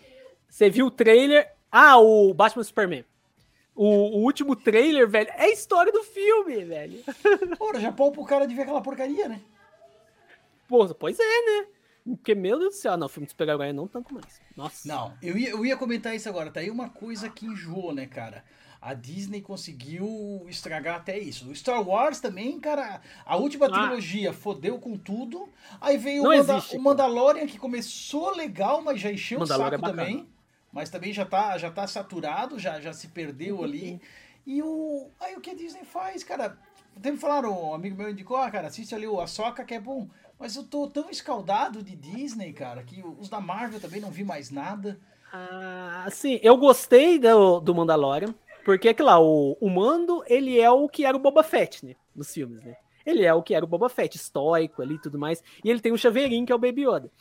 Você 0.49 0.71
viu 0.71 0.87
o 0.87 0.91
trailer. 0.91 1.47
Ah, 1.71 1.99
o 1.99 2.33
Batman 2.33 2.63
Superman. 2.63 3.05
O, 3.75 3.85
o 3.85 4.23
último 4.23 4.55
trailer, 4.55 5.07
velho, 5.07 5.29
é 5.35 5.43
a 5.43 5.49
história 5.51 5.91
do 5.91 6.03
filme, 6.03 6.65
velho. 6.65 7.03
Pô, 7.59 7.77
já 7.79 7.91
poupa 7.91 8.19
o 8.19 8.25
cara 8.25 8.47
de 8.47 8.55
ver 8.55 8.63
aquela 8.63 8.81
porcaria, 8.81 9.29
né? 9.29 9.39
Pô, 10.67 10.87
pois 10.95 11.17
é, 11.19 11.23
né? 11.23 11.67
Porque, 12.05 12.33
meu 12.33 12.57
Deus 12.57 12.75
do 12.75 12.77
céu, 12.79 12.97
não, 12.97 13.07
filme 13.09 13.25
de 13.25 13.31
super-herói 13.31 13.71
não 13.73 13.87
tanto 13.87 14.13
mais. 14.13 14.41
Nossa. 14.55 14.87
Não, 14.87 15.13
eu 15.21 15.37
ia, 15.37 15.49
eu 15.51 15.65
ia 15.65 15.77
comentar 15.77 16.15
isso 16.15 16.27
agora. 16.27 16.49
Tá 16.49 16.59
aí 16.59 16.69
uma 16.71 16.89
coisa 16.89 17.29
que 17.29 17.45
enjoou, 17.45 17.93
né, 17.93 18.05
cara? 18.07 18.43
A 18.81 18.93
Disney 18.93 19.41
conseguiu 19.41 20.45
estragar 20.47 20.95
até 20.95 21.19
isso. 21.19 21.49
O 21.49 21.55
Star 21.55 21.85
Wars 21.85 22.19
também, 22.21 22.59
cara, 22.59 23.01
a 23.25 23.35
última 23.35 23.65
Ah. 23.67 23.69
trilogia 23.69 24.31
fodeu 24.31 24.79
com 24.79 24.97
tudo. 24.97 25.49
Aí 25.81 25.97
veio 25.97 26.23
o, 26.23 26.27
Manda- 26.27 26.55
existe, 26.55 26.77
o. 26.77 26.81
Mandalorian, 26.81 27.45
que 27.45 27.59
começou 27.59 28.33
legal, 28.35 28.81
mas 28.81 28.99
já 29.01 29.11
encheu 29.11 29.41
o 29.41 29.45
saco 29.45 29.75
é 29.75 29.77
também. 29.77 30.27
Mas 30.71 30.89
também 30.89 31.11
já 31.11 31.25
tá, 31.25 31.57
já 31.57 31.69
tá 31.69 31.85
saturado, 31.87 32.57
já, 32.57 32.79
já 32.79 32.93
se 32.93 33.09
perdeu 33.09 33.63
ali. 33.63 34.01
E 34.47 34.63
o. 34.63 35.09
Aí 35.19 35.35
o 35.35 35.41
que 35.41 35.49
a 35.49 35.55
Disney 35.55 35.83
faz, 35.83 36.23
cara? 36.23 36.57
Até 36.95 37.11
me 37.11 37.17
falaram, 37.17 37.69
um 37.71 37.73
amigo 37.73 37.97
meu 37.97 38.09
indicou, 38.09 38.37
ah, 38.37 38.49
cara, 38.49 38.67
assiste 38.67 38.95
ali 38.95 39.07
o 39.07 39.19
Ahsoka 39.19 39.63
que 39.65 39.73
é 39.73 39.79
bom. 39.79 40.07
Mas 40.39 40.55
eu 40.55 40.63
tô 40.63 40.87
tão 40.87 41.09
escaldado 41.09 41.83
de 41.83 41.95
Disney, 41.95 42.53
cara, 42.53 42.81
que 42.83 43.03
os 43.19 43.27
da 43.29 43.41
Marvel 43.41 43.79
também 43.79 43.99
não 43.99 44.09
vi 44.09 44.23
mais 44.23 44.49
nada. 44.49 44.99
Ah, 45.33 46.07
sim, 46.11 46.39
eu 46.41 46.55
gostei 46.57 47.19
do, 47.19 47.59
do 47.59 47.75
Mandalorian, 47.75 48.33
porque, 48.63 48.93
que 48.93 49.03
lá, 49.03 49.19
o, 49.19 49.57
o 49.59 49.69
Mando, 49.69 50.23
ele 50.27 50.59
é 50.59 50.69
o 50.71 50.87
que 50.87 51.05
era 51.05 51.15
o 51.15 51.19
Boba 51.19 51.43
Fett, 51.43 51.85
né, 51.85 51.95
nos 52.15 52.33
filmes, 52.33 52.63
né? 52.63 52.75
Ele 53.05 53.25
é 53.25 53.33
o 53.33 53.41
que 53.43 53.53
era 53.53 53.63
o 53.65 53.67
Boba 53.67 53.89
Fett, 53.89 54.15
estoico 54.15 54.81
ali 54.81 54.95
e 54.95 55.01
tudo 55.01 55.19
mais, 55.19 55.43
e 55.63 55.69
ele 55.69 55.79
tem 55.81 55.91
um 55.91 55.97
chaveirinho 55.97 56.45
que 56.45 56.51
é 56.51 56.55
o 56.55 56.59
Baby 56.59 56.83
Yoda. 56.87 57.11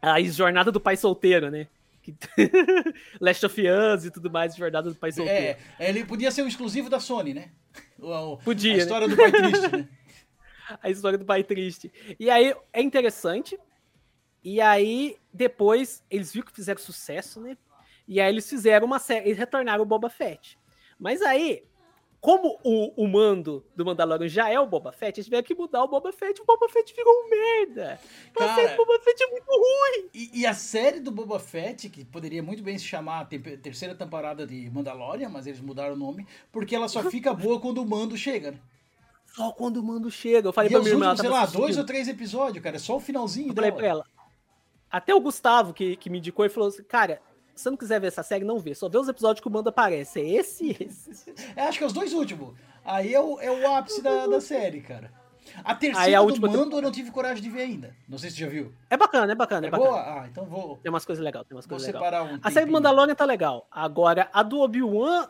A 0.00 0.20
jornada 0.22 0.72
do 0.72 0.80
pai 0.80 0.96
solteiro, 0.96 1.50
né? 1.50 1.68
Last 3.20 3.46
of 3.46 3.60
Us 3.60 4.04
e 4.04 4.10
tudo 4.10 4.30
mais, 4.30 4.56
jornada 4.56 4.90
do 4.90 4.96
pai 4.96 5.12
solteiro. 5.12 5.56
É, 5.78 5.88
ele 5.88 6.04
podia 6.04 6.30
ser 6.30 6.42
um 6.42 6.48
exclusivo 6.48 6.90
da 6.90 6.98
Sony, 6.98 7.34
né? 7.34 7.50
O- 8.02 8.32
o- 8.32 8.36
Podia, 8.38 8.72
A 8.72 8.76
né? 8.76 8.82
história 8.82 9.06
do 9.06 9.16
pai 9.16 9.30
triste, 9.30 9.68
né? 9.76 9.88
a 10.82 10.90
história 10.90 11.18
do 11.18 11.24
pai 11.24 11.42
triste. 11.42 11.92
E 12.18 12.30
aí 12.30 12.54
é 12.72 12.80
interessante. 12.80 13.58
E 14.44 14.60
aí 14.60 15.16
depois 15.32 16.02
eles 16.10 16.32
viram 16.32 16.46
que 16.46 16.52
fizeram 16.52 16.80
sucesso, 16.80 17.40
né? 17.40 17.56
E 18.06 18.20
aí 18.20 18.28
eles 18.32 18.48
fizeram 18.48 18.86
uma 18.86 18.98
série, 18.98 19.26
eles 19.26 19.38
retornaram 19.38 19.82
o 19.82 19.86
Boba 19.86 20.10
Fett. 20.10 20.58
Mas 20.98 21.22
aí, 21.22 21.62
como 22.20 22.58
o, 22.64 23.04
o 23.04 23.08
mando 23.08 23.64
do 23.74 23.84
Mandalorian 23.84 24.28
já 24.28 24.50
é 24.50 24.58
o 24.58 24.66
Boba 24.66 24.92
Fett, 24.92 25.18
eles 25.18 25.26
tiveram 25.26 25.44
que 25.44 25.54
mudar 25.54 25.84
o 25.84 25.88
Boba 25.88 26.12
Fett. 26.12 26.40
O 26.42 26.44
Boba 26.44 26.68
Fett 26.68 26.92
virou 26.94 27.12
um 27.12 27.28
merda. 27.30 28.00
A 28.34 28.38
Cara- 28.38 28.54
série 28.56 28.68
do 28.76 28.84
Boba 28.84 28.98
Fett 29.00 29.22
é 29.22 29.26
muito 29.28 29.46
ruim. 29.48 30.10
E, 30.12 30.40
e 30.40 30.46
a 30.46 30.54
série 30.54 30.98
do 31.00 31.10
Boba 31.12 31.38
Fett, 31.38 31.88
que 31.88 32.04
poderia 32.04 32.42
muito 32.42 32.62
bem 32.62 32.76
se 32.76 32.84
chamar 32.84 33.28
terceira 33.62 33.94
temporada 33.94 34.44
de 34.46 34.68
Mandalorian, 34.70 35.28
mas 35.28 35.46
eles 35.46 35.60
mudaram 35.60 35.94
o 35.94 35.98
nome, 35.98 36.26
porque 36.50 36.74
ela 36.74 36.88
só 36.88 37.02
fica 37.10 37.32
boa 37.32 37.60
quando 37.60 37.78
o 37.80 37.86
mando 37.86 38.16
chega, 38.16 38.50
né? 38.52 38.58
Só 39.34 39.50
quando 39.52 39.78
o 39.78 39.82
mando 39.82 40.10
chega. 40.10 40.48
Eu 40.48 40.52
falei 40.52 40.68
E 40.68 40.72
pra 40.72 40.80
minha 40.80 40.92
irmã, 40.92 41.06
últimos, 41.10 41.20
sei 41.20 41.30
lá, 41.30 41.40
assistindo. 41.42 41.60
dois 41.62 41.78
ou 41.78 41.84
três 41.84 42.08
episódios, 42.08 42.62
cara, 42.62 42.76
é 42.76 42.78
só 42.78 42.96
o 42.96 43.00
finalzinho 43.00 43.48
Eu 43.50 43.54
falei 43.54 43.72
pra 43.72 43.86
ela. 43.86 44.04
Até 44.90 45.14
o 45.14 45.20
Gustavo, 45.20 45.72
que, 45.72 45.96
que 45.96 46.10
me 46.10 46.18
indicou, 46.18 46.44
ele 46.44 46.52
falou 46.52 46.68
assim: 46.68 46.82
Cara, 46.84 47.20
se 47.54 47.62
você 47.62 47.70
não 47.70 47.76
quiser 47.76 48.00
ver 48.00 48.08
essa 48.08 48.22
série, 48.22 48.44
não 48.44 48.58
vê. 48.58 48.74
Só 48.74 48.88
vê 48.88 48.98
os 48.98 49.08
episódios 49.08 49.40
que 49.40 49.48
o 49.48 49.50
mando 49.50 49.68
aparece. 49.70 50.20
É 50.20 50.28
esse 50.28 50.64
e 50.66 50.76
esse. 50.84 51.32
É, 51.56 51.62
acho 51.66 51.78
que 51.78 51.84
é 51.84 51.86
os 51.86 51.92
dois 51.92 52.12
últimos. 52.12 52.54
Aí 52.84 53.14
é 53.14 53.20
o, 53.20 53.40
é 53.40 53.50
o 53.50 53.74
ápice 53.74 54.02
da, 54.02 54.26
da 54.26 54.40
série, 54.40 54.80
cara. 54.80 55.10
A 55.64 55.74
terceira 55.74 56.06
Aí 56.06 56.14
a 56.14 56.20
do 56.20 56.26
última 56.26 56.48
Mando 56.48 56.76
eu 56.76 56.82
não 56.82 56.90
tive 56.92 57.10
coragem 57.10 57.42
de 57.42 57.50
ver 57.50 57.62
ainda. 57.62 57.94
Não 58.08 58.16
sei 58.16 58.30
se 58.30 58.36
você 58.36 58.44
já 58.44 58.48
viu. 58.50 58.72
É 58.88 58.96
bacana, 58.96 59.32
é 59.32 59.34
bacana, 59.34 59.66
É, 59.66 59.68
é, 59.68 59.70
bacana. 59.70 59.90
boa? 59.90 60.00
Ah, 60.22 60.28
então 60.30 60.44
vou, 60.44 60.76
Tem 60.78 60.88
umas 60.90 61.04
coisas 61.04 61.22
legais, 61.22 61.46
tem 61.46 61.56
umas 61.56 61.66
vou 61.66 61.70
coisas 61.78 61.86
legais. 61.88 62.04
separar 62.04 62.24
um 62.32 62.38
A 62.42 62.50
série 62.50 62.66
do. 62.66 62.72
Mandalorian 62.72 63.14
tá 63.14 63.24
legal. 63.24 63.66
Agora, 63.70 64.28
a 64.32 64.42
do 64.42 64.60
Obi-Wan 64.60 65.28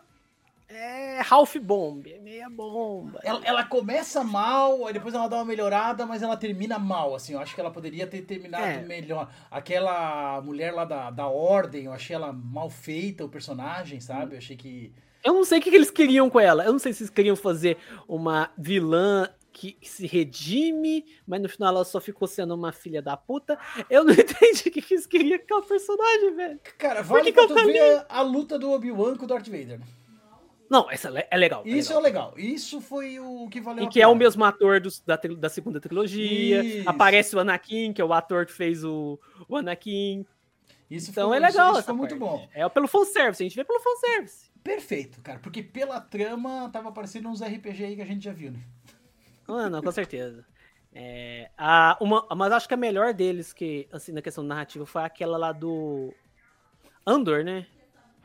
é 0.74 1.20
Ralph 1.20 1.56
Bomb, 1.56 2.06
é 2.06 2.18
meia 2.18 2.48
bomba. 2.48 3.20
Ela, 3.22 3.40
ela 3.44 3.64
começa 3.64 4.24
mal, 4.24 4.86
aí 4.86 4.92
depois 4.92 5.14
ela 5.14 5.28
dá 5.28 5.36
uma 5.36 5.44
melhorada, 5.44 6.06
mas 6.06 6.22
ela 6.22 6.36
termina 6.36 6.78
mal, 6.78 7.14
assim. 7.14 7.34
Eu 7.34 7.40
acho 7.40 7.54
que 7.54 7.60
ela 7.60 7.70
poderia 7.70 8.06
ter 8.06 8.22
terminado 8.22 8.64
É. 8.64 8.82
melhor. 8.82 9.30
Aquela 9.50 10.40
mulher 10.40 10.72
lá 10.72 10.84
da, 10.84 11.10
da 11.10 11.26
Ordem, 11.26 11.84
eu 11.84 11.92
achei 11.92 12.16
ela 12.16 12.32
mal 12.32 12.70
feita, 12.70 13.24
o 13.24 13.28
personagem, 13.28 14.00
sabe? 14.00 14.34
Eu 14.34 14.38
achei 14.38 14.56
que... 14.56 14.92
Eu 15.24 15.34
não 15.34 15.44
sei 15.44 15.58
o 15.58 15.62
que, 15.62 15.70
eles 15.70 15.90
queriam 15.90 16.28
com 16.28 16.40
ela. 16.40 16.64
Eu 16.64 16.72
não 16.72 16.78
sei 16.78 16.92
se 16.92 17.02
eles 17.02 17.10
queriam 17.10 17.36
fazer 17.36 17.78
uma 18.08 18.50
vilã 18.58 19.28
que 19.52 19.76
se 19.82 20.06
redime, 20.06 21.04
mas 21.26 21.40
no 21.40 21.48
final 21.48 21.74
ela 21.74 21.84
só 21.84 22.00
ficou 22.00 22.26
sendo 22.26 22.54
uma 22.54 22.72
filha 22.72 23.02
da 23.02 23.16
puta. 23.16 23.58
Eu 23.88 24.04
não 24.04 24.12
entendi 24.14 24.68
o 24.68 24.72
que, 24.72 24.94
eles 24.94 25.06
queriam 25.06 25.38
com 25.38 25.44
aquela 25.44 25.62
personagem, 25.62 26.34
velho. 26.34 26.60
Cara, 26.78 27.02
vale 27.02 27.26
que 27.26 27.32
pra 27.32 27.46
tu 27.46 27.54
ver 27.54 28.04
a 28.08 28.22
luta 28.22 28.58
do 28.58 28.70
Obi-Wan 28.72 29.16
com 29.16 29.24
o 29.24 29.28
Darth 29.28 29.46
Vader. 29.46 29.80
Não, 30.72 30.90
essa 30.90 31.10
é 31.18 31.28
é 31.30 31.36
legal. 31.36 31.62
Isso 31.66 31.92
é 31.92 31.96
é 31.96 32.00
legal. 32.00 32.32
legal. 32.34 32.38
Isso 32.54 32.80
foi 32.80 33.20
o 33.20 33.46
que 33.50 33.60
valeu 33.60 33.84
E 33.84 33.88
que 33.88 34.00
é 34.00 34.06
o 34.06 34.12
pena. 34.12 34.24
mesmo 34.24 34.42
ator 34.42 34.80
dos- 34.80 35.00
da, 35.00 35.16
da 35.16 35.50
segunda 35.50 35.78
trilogia. 35.78 36.64
Isso. 36.64 36.88
Aparece 36.88 37.36
o 37.36 37.40
Anakin, 37.40 37.92
que 37.92 38.00
é 38.00 38.04
o 38.04 38.10
ator 38.14 38.46
que 38.46 38.52
fez 38.54 38.82
o, 38.82 39.20
o 39.46 39.54
Anakin. 39.58 40.24
Isso 40.90 41.10
Então 41.10 41.28
foi, 41.28 41.36
é 41.36 41.40
legal 41.40 41.72
Isso, 41.74 41.82
foi 41.82 41.94
muito 41.94 42.16
bom. 42.16 42.48
É 42.54 42.66
pelo 42.70 42.88
fanservice, 42.88 43.42
a 43.42 43.46
gente 43.46 43.54
vê 43.54 43.64
pelo 43.64 43.80
fanservice. 43.80 44.50
Perfeito, 44.64 45.20
cara. 45.20 45.38
Porque 45.40 45.62
pela 45.62 46.00
trama 46.00 46.70
tava 46.72 46.90
parecendo 46.90 47.28
uns 47.28 47.42
RPG 47.42 47.84
aí 47.84 47.96
que 47.96 48.02
a 48.02 48.06
gente 48.06 48.24
já 48.24 48.32
viu, 48.32 48.50
né? 48.52 48.60
Ah, 49.46 49.68
não, 49.68 49.82
com 49.82 49.92
certeza. 49.92 50.42
É, 50.94 51.50
a, 51.56 51.96
uma, 52.02 52.26
mas 52.36 52.52
acho 52.52 52.68
que 52.68 52.74
a 52.74 52.76
melhor 52.76 53.14
deles, 53.14 53.50
que, 53.54 53.88
assim, 53.90 54.12
na 54.12 54.20
questão 54.20 54.44
narrativa, 54.44 54.84
foi 54.84 55.02
aquela 55.02 55.38
lá 55.38 55.50
do 55.50 56.12
Andor, 57.06 57.42
né? 57.42 57.66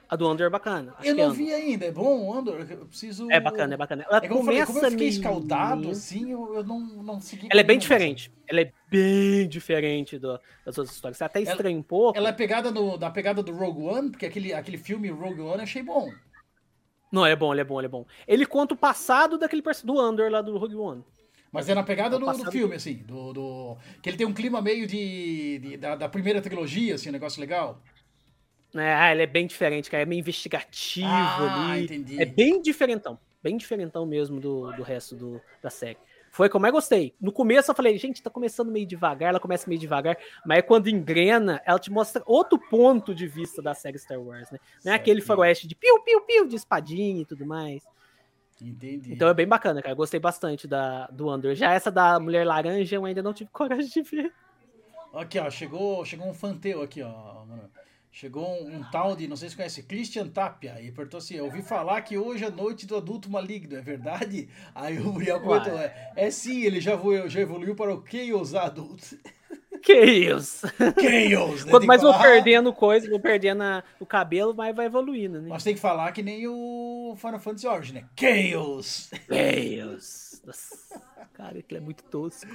A 0.10 0.16
do 0.16 0.26
Andor 0.26 0.48
é 0.48 0.50
bacana. 0.50 0.96
Eu 1.04 1.12
é 1.12 1.14
não 1.14 1.24
Andor. 1.26 1.36
vi 1.36 1.54
ainda. 1.54 1.86
É 1.86 1.92
bom, 1.92 2.34
Andor? 2.34 2.66
Eu 2.70 2.86
preciso... 2.86 3.30
É 3.30 3.40
bacana, 3.42 3.74
é 3.74 3.78
bacana. 3.78 4.06
Ela 4.10 4.18
É 4.24 4.28
como 4.28 4.40
começa 4.40 4.72
como 4.72 4.86
eu 4.86 4.92
fiquei 4.92 5.08
escaldado, 5.10 5.90
assim, 5.90 6.32
eu, 6.32 6.56
eu 6.56 6.64
não, 6.64 6.80
não 6.80 7.20
segui. 7.20 7.48
Ela 7.52 7.60
é 7.60 7.64
bem 7.64 7.76
sabe? 7.76 7.82
diferente. 7.82 8.32
Ela 8.48 8.62
é 8.62 8.72
bem 8.90 9.48
diferente 9.50 10.18
do- 10.18 10.40
das 10.66 10.78
outras 10.78 10.96
histórias. 10.96 11.18
Você 11.18 11.24
até 11.26 11.42
estranha 11.42 11.78
um 11.78 11.84
pouco. 11.84 12.18
Ela 12.18 12.30
é 12.30 12.34
pegada 12.34 12.72
no, 12.72 12.98
da 12.98 13.10
pegada 13.10 13.44
do 13.44 13.52
Rogue 13.52 13.82
One, 13.82 14.10
porque 14.12 14.26
aquele, 14.26 14.54
aquele 14.54 14.78
filme 14.78 15.10
Rogue 15.10 15.42
One 15.42 15.58
eu 15.58 15.62
achei 15.64 15.84
bom. 15.84 16.10
Não, 17.12 17.26
ele 17.26 17.34
é 17.34 17.36
bom, 17.38 17.52
ele 17.54 17.62
é 17.62 17.66
bom, 17.66 17.80
ele 17.80 17.88
é 17.88 17.90
bom. 17.90 18.06
Ele 18.28 18.46
conta 18.46 18.74
o 18.74 18.78
passado 18.78 19.38
daquele 19.38 19.64
do 19.84 20.00
Andor 20.00 20.32
lá 20.32 20.42
do 20.42 20.58
Rogue 20.58 20.76
One. 20.76 21.04
Mas 21.52 21.68
é 21.70 21.76
na 21.76 21.84
pegada 21.84 22.16
É 22.16 22.18
o 22.18 22.20
do, 22.22 22.44
do 22.44 22.52
filme, 22.52 22.76
assim. 22.76 22.96
Do, 23.06 23.34
do- 23.34 23.78
Que 24.02 24.10
ele 24.10 24.18
tem 24.18 24.28
um 24.28 24.34
clima 24.34 24.62
meio 24.62 24.86
de, 24.88 25.60
de- 25.60 25.78
da, 25.78 25.96
da 25.96 26.10
primeira 26.10 26.42
trilogia, 26.42 26.96
assim, 26.96 27.10
um 27.10 27.14
negócio 27.14 27.40
legal. 27.42 27.82
É, 28.76 28.94
ah, 28.94 29.12
ele 29.12 29.24
é 29.24 29.28
bem 29.28 29.48
diferente, 29.48 29.90
cara. 29.90 30.04
É 30.04 30.06
meio 30.06 30.20
investigativo 30.20 31.08
Ah, 31.08 31.72
ali. 31.72 31.86
entendi. 31.86 32.22
É 32.22 32.26
bem 32.26 32.62
diferentão. 32.62 33.18
Bem 33.42 33.56
diferentão 33.58 34.06
mesmo 34.06 34.40
do, 34.40 34.72
do 34.74 34.84
resto 34.84 35.16
do, 35.16 35.42
da 35.62 35.70
série. 35.70 35.98
Foi 36.32 36.50
como 36.50 36.68
eu 36.68 36.72
gostei. 36.72 37.16
No 37.20 37.32
começo 37.32 37.72
eu 37.72 37.76
falei, 37.76 37.98
gente, 37.98 38.22
tá 38.22 38.30
começando 38.30 38.72
meio 38.72 38.86
devagar, 38.86 39.30
ela 39.30 39.40
começa 39.40 39.68
meio 39.68 39.80
devagar, 39.80 40.18
mas 40.46 40.62
quando 40.68 40.90
engrena, 40.90 41.62
ela 41.66 41.80
te 41.80 41.90
mostra 41.90 42.22
outro 42.26 42.60
ponto 42.70 43.16
de 43.16 43.26
vista 43.26 43.62
da 43.62 43.74
série 43.74 43.98
Star 43.98 44.20
Wars, 44.20 44.52
né? 44.52 44.60
Não 44.84 44.92
é 44.92 44.96
aquele 44.96 45.22
faroeste 45.22 45.68
de 45.68 45.74
piu-piu-piu, 45.74 46.48
de 46.48 46.56
espadinha 46.56 47.22
e 47.22 47.26
tudo 47.26 47.46
mais. 47.46 47.84
Entendi. 48.62 49.14
Então 49.14 49.30
é 49.30 49.34
bem 49.34 49.48
bacana, 49.48 49.82
cara. 49.82 49.96
Gostei 49.96 50.20
bastante 50.20 50.68
da, 50.68 51.08
do 51.08 51.30
Andor. 51.30 51.56
Já 51.56 51.74
essa 51.74 51.92
da 51.92 52.20
Mulher 52.20 52.46
Laranja 52.46 52.96
eu 52.96 53.06
ainda 53.06 53.24
não 53.24 53.34
tive 53.34 53.50
coragem 53.54 53.90
de 53.90 54.02
ver. 54.02 54.34
Aqui, 55.14 55.40
ó, 55.40 55.50
chegou, 55.50 56.04
chegou 56.06 56.28
um 56.28 56.34
fanteu 56.34 56.82
aqui, 56.82 57.02
ó, 57.02 57.46
mano. 57.46 57.70
Chegou 58.20 58.48
um, 58.48 58.78
um, 58.78 58.84
tal 58.90 59.16
de, 59.16 59.28
não 59.28 59.38
sei 59.38 59.48
se 59.48 59.54
você 59.54 59.58
conhece, 59.58 59.84
Christian 59.84 60.28
Tapia, 60.28 60.82
e 60.82 60.92
perguntou 60.92 61.20
assim: 61.20 61.36
Eu 61.36 61.46
ouvi 61.46 61.62
falar 61.62 62.02
que 62.02 62.18
hoje 62.18 62.44
é 62.44 62.50
noite 62.50 62.88
do 62.88 62.98
adulto 62.98 63.30
maligno, 63.30 63.78
é 63.78 63.82
verdade? 63.82 64.50
Aí 64.74 64.98
o 64.98 65.14
Muriel 65.14 65.40
comentou: 65.40 65.78
é, 65.78 66.14
é 66.16 66.32
sim, 66.32 66.64
ele 66.64 66.82
já, 66.82 67.00
já 67.28 67.40
evoluiu 67.40 67.76
para 67.76 67.94
o 67.94 68.04
Chaos 68.04 68.56
adulto. 68.56 69.20
Chaos! 69.84 70.62
Chaos! 71.00 71.66
Né? 71.66 71.72
Quanto 71.72 71.88
mais 71.88 72.02
vou 72.02 72.18
perdendo 72.20 72.74
coisa, 72.74 73.10
vou 73.10 73.20
perdendo 73.20 73.64
a, 73.64 73.84
o 74.00 74.06
cabelo, 74.06 74.54
mais 74.54 74.76
vai 74.76 74.86
evoluindo, 74.86 75.42
né? 75.42 75.50
Mas 75.50 75.64
tem 75.64 75.74
que 75.74 75.80
falar 75.80 76.12
que 76.12 76.22
nem 76.22 76.48
o 76.48 77.16
Final 77.18 77.40
Fantasy 77.40 77.68
Origin, 77.68 77.94
né? 77.94 78.06
Chaos! 78.20 79.10
Chaos! 79.30 80.42
Nossa, 80.46 81.02
cara, 81.34 81.60
aquilo 81.60 81.78
é 81.78 81.84
muito 81.84 82.04
tosco. 82.06 82.50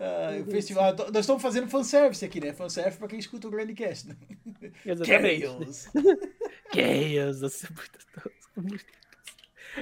Ah, 0.00 0.40
o 0.40 0.50
festival, 0.50 0.94
nós 0.96 1.16
estamos 1.16 1.42
fazendo 1.42 1.68
fanservice 1.68 2.24
aqui, 2.24 2.40
né? 2.40 2.52
Fanservice 2.52 2.98
pra 2.98 3.08
quem 3.08 3.18
escuta 3.18 3.46
o 3.46 3.50
Grandcast, 3.50 4.08
né? 4.08 4.16
Exatamente. 4.84 5.42
Chaos! 5.42 5.88
Chaos! 6.72 7.40
Nossa, 7.42 7.66
é 7.66 7.70
muito 7.74 7.98
tosco, 8.14 8.50
muito 8.56 8.84
tosco. 8.84 9.06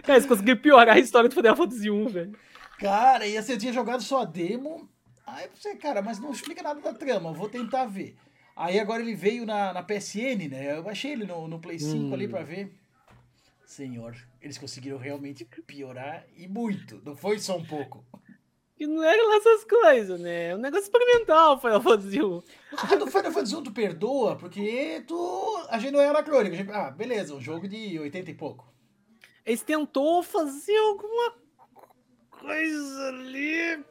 Cara, 0.03 0.19
eles 0.19 0.27
conseguiram 0.27 0.61
piorar 0.61 0.97
a 0.97 0.99
história 0.99 1.29
do 1.29 1.35
Final 1.35 1.57
Fantasy 1.57 1.91
1, 1.91 2.09
velho. 2.09 2.33
Cara, 2.79 3.27
e 3.27 3.41
você 3.41 3.57
tinha 3.57 3.73
jogado 3.73 4.03
só 4.03 4.23
a 4.23 4.25
demo, 4.25 4.89
Aí 5.27 5.49
você, 5.55 5.75
cara, 5.77 6.03
mas 6.03 6.19
não 6.19 6.33
explica 6.33 6.63
nada 6.63 6.81
da 6.81 6.93
trama, 6.93 7.31
eu 7.31 7.35
vou 7.35 7.49
tentar 7.49 7.87
ver. 7.87 8.17
Aí 8.57 8.79
agora 8.79 9.03
ele 9.03 9.15
veio 9.15 9.45
na, 9.45 9.73
na 9.73 9.83
PSN, 9.83 10.49
né? 10.49 10.77
Eu 10.77 10.83
baixei 10.83 11.13
ele 11.13 11.25
no, 11.25 11.49
no 11.49 11.59
Play 11.59 11.79
5 11.79 11.97
hum. 11.97 12.15
ali 12.15 12.29
pra 12.29 12.43
ver. 12.43 12.73
Senhor, 13.67 14.15
eles 14.41 14.59
conseguiram 14.59 14.99
realmente 14.99 15.45
piorar 15.67 16.25
e 16.37 16.47
muito. 16.47 17.01
Não 17.05 17.17
foi 17.17 17.39
só 17.39 17.57
um 17.57 17.65
pouco. 17.65 18.05
E 18.79 18.87
não 18.87 19.03
era 19.03 19.29
lá 19.29 19.37
essas 19.37 19.65
coisas, 19.65 20.21
né? 20.21 20.51
É 20.51 20.57
um 20.57 20.59
negócio 20.59 20.85
experimental, 20.85 21.61
Final 21.61 21.81
Fantasy 21.81 22.23
1. 22.23 22.43
Ah, 22.77 22.97
no 22.97 23.07
Final 23.07 23.33
Fantasy 23.33 23.57
1 23.57 23.63
tu 23.63 23.73
perdoa, 23.73 24.37
porque 24.37 25.03
tu. 25.07 25.67
A 25.69 25.79
gente 25.79 25.93
não 25.93 26.01
é 26.01 26.09
anacrônico. 26.09 26.55
Gente... 26.55 26.71
Ah, 26.71 26.91
beleza, 26.91 27.35
um 27.35 27.41
jogo 27.41 27.67
de 27.67 27.99
80 27.99 28.31
e 28.31 28.35
pouco. 28.35 28.73
Eles 29.47 29.63
tentou 29.63 30.23
fazer 30.23 30.77
alguma 30.77 31.35
coisa 32.31 33.09
ali 33.09 33.85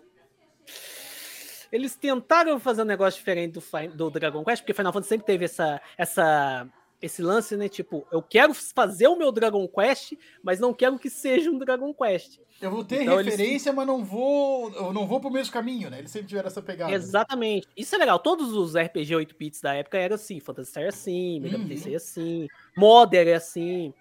eles 1.73 1.95
tentaram 1.95 2.59
fazer 2.59 2.83
um 2.83 2.85
negócio 2.85 3.17
diferente 3.17 3.53
do, 3.53 3.95
do 3.95 4.11
Dragon 4.11 4.43
Quest, 4.43 4.61
porque 4.61 4.75
Final 4.75 4.93
Fantasy 4.93 5.09
sempre 5.09 5.25
teve 5.25 5.45
essa, 5.45 5.81
essa, 5.97 6.67
esse 7.01 7.19
lance, 7.19 7.57
né? 7.57 7.67
Tipo, 7.67 8.05
eu 8.11 8.21
quero 8.21 8.53
fazer 8.53 9.07
o 9.07 9.15
meu 9.15 9.31
Dragon 9.31 9.67
Quest, 9.67 10.13
mas 10.43 10.59
não 10.59 10.71
quero 10.71 10.99
que 10.99 11.09
seja 11.09 11.49
um 11.49 11.57
Dragon 11.57 11.91
Quest. 11.91 12.39
Eu 12.61 12.69
vou 12.69 12.85
ter 12.85 13.01
então, 13.01 13.17
referência, 13.17 13.69
eles... 13.69 13.75
mas 13.75 13.87
não 13.87 14.05
vou. 14.05 14.69
Eu 14.69 14.93
não 14.93 15.07
vou 15.07 15.19
pro 15.19 15.31
mesmo 15.31 15.51
caminho, 15.51 15.89
né? 15.89 15.97
Eles 15.97 16.11
sempre 16.11 16.27
tiveram 16.27 16.45
essa 16.45 16.61
pegada. 16.61 16.93
Exatamente. 16.93 17.67
Isso 17.75 17.95
é 17.95 17.97
legal. 17.97 18.19
Todos 18.19 18.53
os 18.53 18.75
RPG 18.75 19.15
8 19.15 19.35
bits 19.35 19.59
da 19.59 19.73
época 19.73 19.97
eram 19.97 20.13
assim. 20.13 20.39
Phantasy 20.39 20.69
Star 20.69 20.83
é 20.83 20.89
assim, 20.89 21.39
Mega 21.39 21.57
uhum. 21.57 21.67
é 21.91 21.95
assim, 21.95 22.47
Modern 22.77 23.29
é 23.29 23.33
assim. 23.33 23.91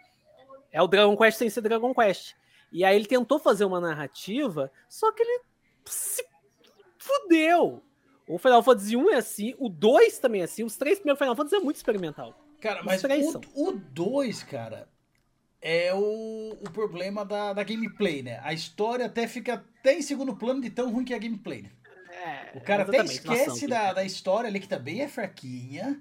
É 0.70 0.82
o 0.82 0.86
Dragon 0.86 1.16
Quest 1.16 1.38
sem 1.38 1.48
ser 1.48 1.62
Dragon 1.62 1.94
Quest. 1.94 2.34
E 2.70 2.84
aí 2.84 2.94
ele 2.94 3.06
tentou 3.06 3.38
fazer 3.38 3.64
uma 3.64 3.80
narrativa, 3.80 4.70
só 4.90 5.10
que 5.10 5.22
ele 5.22 5.40
se 5.86 6.22
fudeu. 7.02 7.82
O 8.26 8.38
Final 8.38 8.62
Fantasy 8.62 8.96
1 8.96 9.10
é 9.10 9.16
assim, 9.16 9.54
o 9.58 9.68
2 9.68 10.18
também 10.18 10.40
é 10.40 10.44
assim, 10.44 10.62
os 10.62 10.76
três 10.76 10.98
primeiros 10.98 11.18
Final 11.18 11.36
Fantasy 11.36 11.56
é 11.56 11.60
muito 11.60 11.76
experimental. 11.76 12.38
Cara, 12.60 12.82
mas 12.84 13.02
o 13.54 13.72
2, 13.72 14.42
cara, 14.44 14.88
é 15.60 15.92
o, 15.92 16.56
o 16.60 16.70
problema 16.70 17.24
da, 17.24 17.52
da 17.52 17.64
gameplay, 17.64 18.22
né? 18.22 18.40
A 18.44 18.52
história 18.52 19.06
até 19.06 19.26
fica 19.26 19.54
até 19.54 19.94
em 19.94 20.02
segundo 20.02 20.36
plano 20.36 20.60
de 20.60 20.70
tão 20.70 20.92
ruim 20.92 21.04
que 21.04 21.12
é 21.12 21.16
a 21.16 21.20
gameplay, 21.20 21.62
né? 21.62 21.70
É, 22.24 22.56
o 22.56 22.60
cara 22.60 22.84
até 22.84 23.02
esquece 23.04 23.66
da, 23.66 23.92
da 23.92 24.04
história 24.04 24.48
ali, 24.48 24.60
que 24.60 24.68
também 24.68 25.00
é 25.00 25.08
fraquinha 25.08 26.00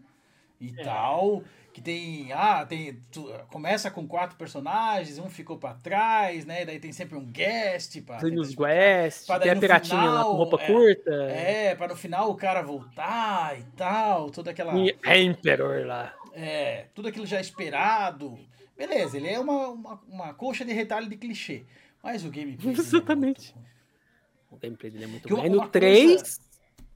e 0.59 0.73
é. 0.77 0.83
tal 0.83 1.43
que 1.71 1.81
tem 1.81 2.31
ah 2.33 2.65
tem 2.65 2.99
tu, 3.11 3.31
começa 3.49 3.89
com 3.89 4.07
quatro 4.07 4.37
personagens 4.37 5.17
um 5.17 5.29
ficou 5.29 5.57
para 5.57 5.73
trás 5.75 6.45
né 6.45 6.65
daí 6.65 6.79
tem 6.79 6.91
sempre 6.91 7.17
um 7.17 7.25
guest 7.25 8.01
para 8.01 8.17
tem 8.17 8.37
os 8.37 8.53
guest 8.53 9.27
tem 9.41 9.51
a 9.51 9.55
piratinha 9.55 9.99
final, 9.99 10.15
lá 10.15 10.23
com 10.23 10.33
roupa 10.33 10.61
é, 10.61 10.67
curta. 10.67 11.11
é 11.11 11.75
para 11.75 11.87
no 11.89 11.95
final 11.95 12.29
o 12.29 12.35
cara 12.35 12.61
voltar 12.61 13.57
e 13.59 13.63
tal 13.77 14.29
toda 14.29 14.51
aquela 14.51 14.73
e 14.77 14.95
Emperor 15.21 15.85
lá. 15.85 16.13
É 16.33 16.85
tudo 16.93 17.07
aquilo 17.09 17.25
já 17.25 17.39
esperado. 17.39 18.37
Beleza 18.77 19.17
ele 19.17 19.27
é 19.27 19.39
uma, 19.39 19.67
uma, 19.69 20.01
uma 20.07 20.33
coxa 20.33 20.65
de 20.65 20.73
retalho 20.73 21.07
de 21.07 21.17
clichê 21.17 21.63
mas 22.01 22.25
o 22.25 22.31
gameplay 22.31 22.73
exatamente 22.73 23.53
é 23.53 23.55
muito... 23.55 24.51
o 24.51 24.57
gameplay 24.57 24.91
dele 24.91 25.03
é 25.03 25.07
muito 25.07 25.29
bom. 25.29 25.49
no 25.49 25.67
3 25.67 26.05
coisa... 26.05 26.50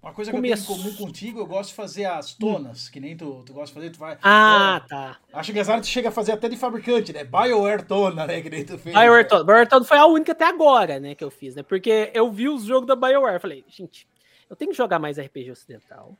Uma 0.05 0.13
coisa 0.13 0.29
que 0.29 0.37
Começo. 0.37 0.71
eu 0.71 0.75
tenho 0.77 0.87
em 0.87 0.93
comum 0.93 0.97
contigo, 1.07 1.39
eu 1.39 1.47
gosto 1.47 1.69
de 1.69 1.75
fazer 1.75 2.05
as 2.05 2.31
tonas, 2.35 2.87
hum. 2.87 2.91
que 2.91 2.99
nem 2.99 3.17
tu, 3.17 3.41
tu 3.43 3.53
gosta 3.53 3.69
de 3.69 3.73
fazer, 3.73 3.89
tu 3.89 3.97
vai. 3.97 4.15
Ah, 4.21 4.79
é, 4.85 4.87
tá. 4.87 5.19
Acho 5.33 5.51
que 5.51 5.63
tu 5.63 5.87
chega 5.87 6.09
a 6.09 6.11
fazer 6.11 6.33
até 6.33 6.47
de 6.47 6.55
fabricante, 6.55 7.11
né? 7.11 7.23
BioWare 7.23 7.87
tona, 7.87 8.27
né? 8.27 8.39
Que 8.39 8.47
nem 8.51 8.63
tu 8.63 8.77
fez. 8.77 8.95
BioWare 8.95 9.27
tona. 9.27 9.43
BioWare 9.43 9.67
tona 9.67 9.83
foi 9.83 9.97
a 9.97 10.05
única 10.05 10.33
até 10.33 10.45
agora, 10.45 10.99
né, 10.99 11.15
que 11.15 11.23
eu 11.23 11.31
fiz, 11.31 11.55
né? 11.55 11.63
Porque 11.63 12.11
eu 12.13 12.31
vi 12.31 12.47
os 12.47 12.65
jogos 12.65 12.85
da 12.85 12.95
BioWare, 12.95 13.41
falei, 13.41 13.65
gente, 13.67 14.07
eu 14.47 14.55
tenho 14.55 14.69
que 14.69 14.77
jogar 14.77 14.99
mais 14.99 15.17
RPG 15.17 15.49
ocidental. 15.49 16.15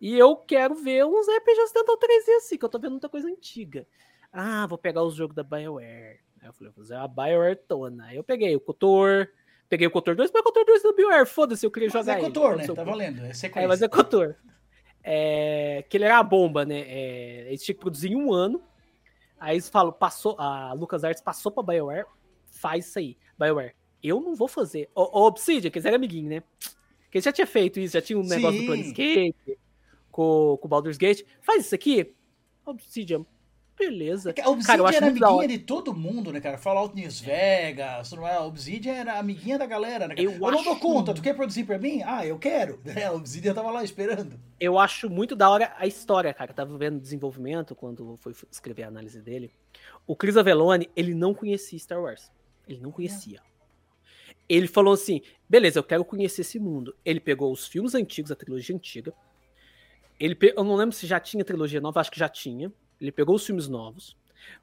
E 0.00 0.18
eu 0.18 0.34
quero 0.34 0.74
ver 0.74 1.06
uns 1.06 1.28
RPG 1.28 1.60
ocidental 1.60 1.96
3D 1.96 2.36
assim, 2.38 2.58
que 2.58 2.64
eu 2.64 2.68
tô 2.68 2.80
vendo 2.80 2.90
muita 2.90 3.08
coisa 3.08 3.28
antiga. 3.28 3.86
Ah, 4.32 4.66
vou 4.66 4.78
pegar 4.78 5.04
os 5.04 5.14
jogos 5.14 5.36
da 5.36 5.44
BioWare. 5.44 6.18
Aí 6.42 6.48
eu 6.48 6.52
falei, 6.52 6.72
vou 6.74 6.84
fazer 6.84 6.96
a 6.96 7.06
BioWare 7.06 7.56
tona. 7.68 8.06
Aí 8.06 8.16
eu 8.16 8.24
peguei 8.24 8.56
o 8.56 8.60
Cotor, 8.60 9.28
Peguei 9.74 9.88
o 9.88 9.90
Cotor 9.90 10.14
2, 10.14 10.30
mas 10.32 10.40
o 10.40 10.44
Cotor 10.44 10.64
2 10.64 10.82
do 10.84 10.94
BioWare, 10.94 11.26
foda-se, 11.26 11.66
eu 11.66 11.70
queria 11.70 11.88
mas 11.92 12.06
jogar 12.06 12.16
é 12.16 12.20
Cotor, 12.20 12.52
ele. 12.52 12.68
né? 12.68 12.74
Tá 12.74 12.84
valendo, 12.84 13.24
é 13.24 13.34
sequência. 13.34 13.64
É, 13.64 13.66
mas 13.66 13.82
é 13.82 13.88
Cotor. 13.88 14.36
É, 15.02 15.84
que 15.90 15.96
ele 15.96 16.04
era 16.04 16.18
a 16.18 16.22
bomba, 16.22 16.64
né? 16.64 16.82
É, 16.86 17.46
eles 17.48 17.60
tinham 17.60 17.74
que 17.74 17.80
produzir 17.80 18.12
em 18.12 18.14
um 18.14 18.32
ano. 18.32 18.62
Aí 19.36 19.56
eles 19.56 19.68
falam, 19.68 19.92
passou, 19.92 20.36
a 20.38 20.72
LucasArts 20.74 21.20
passou 21.20 21.50
pra 21.50 21.64
BioWare, 21.64 22.06
faz 22.52 22.86
isso 22.86 23.00
aí. 23.00 23.18
BioWare, 23.36 23.74
eu 24.00 24.20
não 24.20 24.36
vou 24.36 24.46
fazer. 24.46 24.88
O, 24.94 25.02
o 25.02 25.26
Obsidian, 25.26 25.72
que 25.72 25.78
eles 25.78 25.86
eram 25.86 25.96
amiguinhos, 25.96 26.30
né? 26.30 26.42
Que 27.10 27.18
eles 27.18 27.24
já 27.24 27.32
tinha 27.32 27.46
feito 27.48 27.80
isso, 27.80 27.94
já 27.94 28.00
tinha 28.00 28.16
um 28.16 28.22
Sim. 28.22 28.36
negócio 28.36 28.60
do 28.60 28.66
Planescape, 28.66 29.58
com, 30.08 30.56
com 30.56 30.66
o 30.66 30.68
Baldur's 30.68 30.98
Gate. 30.98 31.22
Faz 31.40 31.66
isso 31.66 31.74
aqui. 31.74 32.14
Obsidian, 32.64 33.26
Beleza. 33.88 34.32
É 34.36 34.42
a 34.42 34.48
Obsidian 34.48 34.66
cara, 34.66 34.80
eu 34.80 34.86
acho 34.86 34.96
era 34.96 35.06
amiguinha 35.06 35.48
de 35.48 35.58
todo 35.58 35.94
mundo, 35.94 36.32
né, 36.32 36.40
cara? 36.40 36.56
Fallout 36.56 36.94
News 36.94 37.20
Vegas, 37.20 38.08
tudo 38.08 38.22
mais. 38.22 38.36
A 38.36 38.44
Obsidian 38.44 38.94
era 38.94 39.18
amiguinha 39.18 39.58
da 39.58 39.66
galera, 39.66 40.08
né? 40.08 40.14
Cara? 40.14 40.22
Eu, 40.26 40.32
eu 40.32 40.50
não 40.50 40.62
dou 40.62 40.76
conta, 40.76 41.12
tu 41.12 41.22
quer 41.22 41.34
produzir 41.34 41.64
pra 41.64 41.78
mim? 41.78 42.02
Ah, 42.04 42.26
eu 42.26 42.38
quero. 42.38 42.80
A 43.06 43.12
Obsidian 43.12 43.54
tava 43.54 43.70
lá 43.70 43.84
esperando. 43.84 44.38
Eu 44.58 44.78
acho 44.78 45.10
muito 45.10 45.36
da 45.36 45.48
hora 45.50 45.74
a 45.76 45.86
história, 45.86 46.32
cara. 46.32 46.50
Eu 46.50 46.54
tava 46.54 46.78
vendo 46.78 46.98
desenvolvimento 46.98 47.74
quando 47.74 48.16
foi 48.20 48.32
escrever 48.50 48.84
a 48.84 48.88
análise 48.88 49.20
dele. 49.20 49.50
O 50.06 50.16
Chris 50.16 50.36
Avellone, 50.36 50.88
ele 50.96 51.14
não 51.14 51.34
conhecia 51.34 51.78
Star 51.78 52.00
Wars. 52.00 52.30
Ele 52.66 52.80
não 52.80 52.90
conhecia. 52.90 53.40
Ele 54.48 54.66
falou 54.66 54.94
assim: 54.94 55.20
beleza, 55.48 55.78
eu 55.78 55.84
quero 55.84 56.04
conhecer 56.04 56.40
esse 56.40 56.58
mundo. 56.58 56.94
Ele 57.04 57.20
pegou 57.20 57.52
os 57.52 57.66
filmes 57.66 57.94
antigos, 57.94 58.30
a 58.30 58.36
trilogia 58.36 58.74
antiga. 58.74 59.12
Ele. 60.18 60.36
Eu 60.56 60.64
não 60.64 60.76
lembro 60.76 60.94
se 60.94 61.06
já 61.06 61.20
tinha 61.20 61.44
trilogia 61.44 61.80
nova, 61.80 62.00
acho 62.00 62.10
que 62.10 62.18
já 62.18 62.28
tinha 62.28 62.72
ele 63.00 63.12
pegou 63.12 63.34
os 63.36 63.44
filmes 63.44 63.68
novos, 63.68 64.16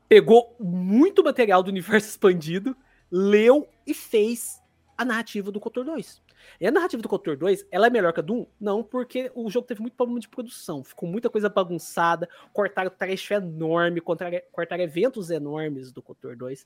pegou 0.08 0.56
muito 0.60 1.24
material 1.24 1.64
do 1.64 1.70
universo 1.70 2.08
expandido, 2.10 2.76
leu 3.10 3.68
e 3.86 3.94
fez 3.94 4.62
a 4.98 5.06
narrativa 5.06 5.52
do 5.52 5.60
Cotor 5.60 5.84
2. 5.86 6.22
E 6.60 6.68
a 6.68 6.72
narrativa 6.72 7.02
do 7.02 7.10
Cotor 7.10 7.38
2, 7.38 7.66
ela 7.72 7.88
é 7.88 7.90
melhor 7.90 8.14
que 8.14 8.20
a 8.20 8.24
do 8.24 8.34
1? 8.34 8.48
Não, 8.60 8.84
porque 8.84 9.32
o 9.36 9.50
jogo 9.50 9.68
teve 9.68 9.82
muito 9.82 9.96
problema 9.96 10.20
de 10.20 10.28
produção, 10.28 10.84
ficou 10.84 11.08
muita 11.08 11.30
coisa 11.30 11.50
bagunçada, 11.50 12.28
cortaram 12.54 12.90
trecho 12.90 13.34
enorme, 13.34 14.02
cortaram 14.02 14.84
eventos 14.84 15.30
enormes 15.30 15.92
do 15.92 16.02
Cotor 16.02 16.36
2. 16.36 16.66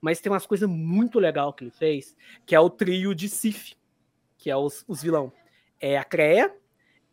Mas 0.00 0.20
tem 0.20 0.30
umas 0.30 0.46
coisas 0.46 0.68
muito 0.68 1.18
legais 1.18 1.54
que 1.54 1.64
ele 1.64 1.70
fez, 1.70 2.16
que 2.46 2.54
é 2.54 2.60
o 2.60 2.70
trio 2.70 3.14
de 3.14 3.28
Sif, 3.28 3.74
que 4.36 4.50
é 4.50 4.56
os, 4.56 4.84
os 4.86 5.02
vilão. 5.02 5.32
É 5.80 5.98
a 5.98 6.04
Creia, 6.04 6.54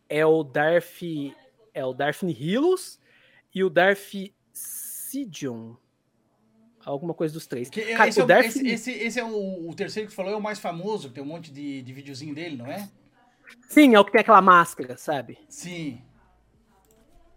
é 0.08 0.24
o 0.24 0.42
Darth, 0.44 1.02
é 1.74 1.84
o 1.84 1.92
Darth 1.92 2.22
Nihilus 2.22 3.00
e 3.56 3.64
o 3.64 3.70
Darth 3.70 4.12
Sidion. 4.52 5.76
Alguma 6.84 7.14
coisa 7.14 7.32
dos 7.32 7.46
três. 7.46 7.70
Que, 7.70 7.94
Cara, 7.96 8.10
esse, 8.10 8.20
é, 8.20 8.26
Darth... 8.26 8.44
esse, 8.44 8.68
esse, 8.68 8.90
esse, 8.90 9.18
é 9.18 9.24
o, 9.24 9.70
o, 9.70 9.74
terceiro 9.74 10.10
que 10.10 10.14
falou, 10.14 10.30
é 10.30 10.36
o 10.36 10.42
mais 10.42 10.58
famoso, 10.58 11.08
tem 11.08 11.22
um 11.22 11.26
monte 11.26 11.50
de, 11.50 11.80
de 11.80 11.92
videozinho 11.94 12.34
dele, 12.34 12.58
não 12.58 12.66
é? 12.66 12.86
Sim, 13.66 13.94
é 13.94 13.98
o 13.98 14.04
que 14.04 14.12
tem 14.12 14.20
aquela 14.20 14.42
máscara, 14.42 14.98
sabe? 14.98 15.38
Sim. 15.48 16.02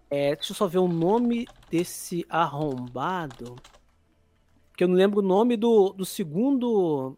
É, 0.10 0.36
deixa 0.36 0.52
eu 0.52 0.56
só 0.58 0.68
ver 0.68 0.80
o 0.80 0.90
nome 0.90 1.48
desse 1.72 2.26
arrombado. 2.28 3.56
Que 4.76 4.84
eu 4.84 4.90
não 4.90 4.96
lembro 4.96 5.20
o 5.20 5.26
nome 5.26 5.56
do, 5.56 5.94
do 5.94 6.04
segundo. 6.04 7.18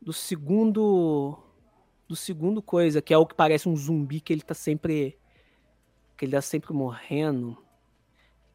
do 0.00 0.14
segundo 0.14 1.38
do 2.08 2.16
segundo 2.16 2.62
coisa, 2.62 3.02
que 3.02 3.12
é 3.12 3.18
o 3.18 3.26
que 3.26 3.34
parece 3.34 3.68
um 3.68 3.76
zumbi 3.76 4.18
que 4.18 4.32
ele 4.32 4.40
tá 4.40 4.54
sempre 4.54 5.18
que 6.18 6.24
ele 6.26 6.32
tá 6.32 6.42
sempre 6.42 6.74
morrendo. 6.74 7.56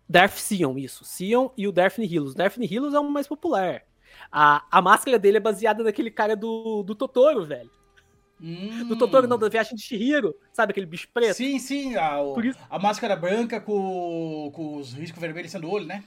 Darth 0.07 0.37
Sion, 0.37 0.77
isso. 0.77 1.03
Sion 1.05 1.49
e 1.57 1.67
o 1.67 1.71
Daphne 1.71 2.05
Hillos. 2.05 2.35
Daphne 2.35 2.67
Hillos 2.67 2.93
é 2.93 2.99
o 2.99 3.09
mais 3.09 3.27
popular. 3.27 3.83
A, 4.31 4.63
a 4.69 4.81
máscara 4.81 5.17
dele 5.17 5.37
é 5.37 5.39
baseada 5.39 5.83
naquele 5.83 6.11
cara 6.11 6.35
do, 6.35 6.83
do 6.83 6.93
Totoro, 6.93 7.45
velho. 7.45 7.71
Hum. 8.39 8.87
Do 8.89 8.97
Totoro, 8.97 9.27
não, 9.27 9.37
da 9.39 9.47
viagem 9.47 9.75
de 9.75 9.81
Shihiro. 9.81 10.35
Sabe 10.51 10.71
aquele 10.71 10.85
bicho 10.85 11.07
preto? 11.13 11.35
Sim, 11.35 11.57
sim, 11.57 11.95
a, 11.95 12.21
o- 12.21 12.39
isso- 12.41 12.59
a 12.69 12.77
máscara 12.77 13.15
branca 13.15 13.61
com, 13.61 14.51
com 14.53 14.75
os 14.75 14.93
riscos 14.93 15.19
vermelhos 15.21 15.51
sendo 15.51 15.67
o 15.67 15.71
olho, 15.71 15.85
né? 15.85 16.03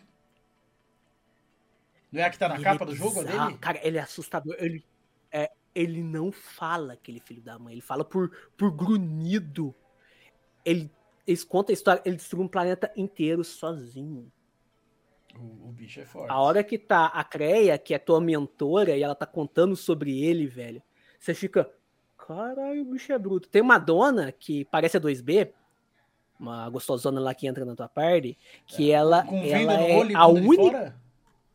Não 2.12 2.20
é 2.20 2.24
a 2.24 2.30
que 2.30 2.38
tá 2.38 2.48
na 2.48 2.56
Ele 2.56 2.64
capa 2.64 2.84
é 2.84 2.86
do 2.86 2.94
jogo, 2.94 3.24
dele? 3.24 3.58
Cara, 3.58 3.80
ele 3.82 3.98
é 3.98 4.02
assustador. 4.02 4.54
Ele, 4.58 4.84
é, 5.32 5.50
ele 5.74 6.02
não 6.02 6.30
fala 6.30 6.92
aquele 6.92 7.20
filho 7.20 7.42
da 7.42 7.58
mãe. 7.58 7.72
Ele 7.74 7.80
fala 7.82 8.04
por, 8.04 8.30
por 8.56 8.70
grunhido. 8.70 9.74
Ele, 10.64 10.90
eles 11.26 11.44
contam 11.44 11.72
a 11.72 11.74
história. 11.74 12.02
Ele 12.04 12.16
destruiu 12.16 12.44
um 12.44 12.48
planeta 12.48 12.92
inteiro 12.96 13.42
sozinho. 13.42 14.30
O, 15.38 15.68
o 15.68 15.72
bicho 15.72 16.00
é 16.00 16.04
forte. 16.04 16.30
A 16.30 16.40
hora 16.40 16.62
que 16.62 16.78
tá 16.78 17.06
a 17.06 17.24
Creia, 17.24 17.76
que 17.78 17.94
é 17.94 17.98
tua 17.98 18.20
mentora, 18.20 18.96
e 18.96 19.02
ela 19.02 19.14
tá 19.14 19.26
contando 19.26 19.76
sobre 19.76 20.22
ele, 20.22 20.46
velho, 20.46 20.82
você 21.18 21.34
fica. 21.34 21.70
Caralho, 22.16 22.82
o 22.82 22.92
bicho 22.92 23.12
é 23.12 23.18
bruto. 23.18 23.48
Tem 23.48 23.62
uma 23.62 23.78
dona 23.78 24.32
que 24.32 24.64
parece 24.66 24.96
a 24.96 25.00
2B, 25.00 25.52
uma 26.40 26.68
gostosona 26.70 27.20
lá 27.20 27.34
que 27.34 27.46
entra 27.46 27.64
na 27.64 27.76
tua 27.76 27.88
party, 27.88 28.36
que 28.66 28.90
ela, 28.90 29.24
Com 29.24 29.42
venda 29.42 29.72
ela 29.72 29.76
no 29.78 29.86
é 29.86 29.96
olho 29.96 30.16
a 30.16 30.26
única. 30.26 30.96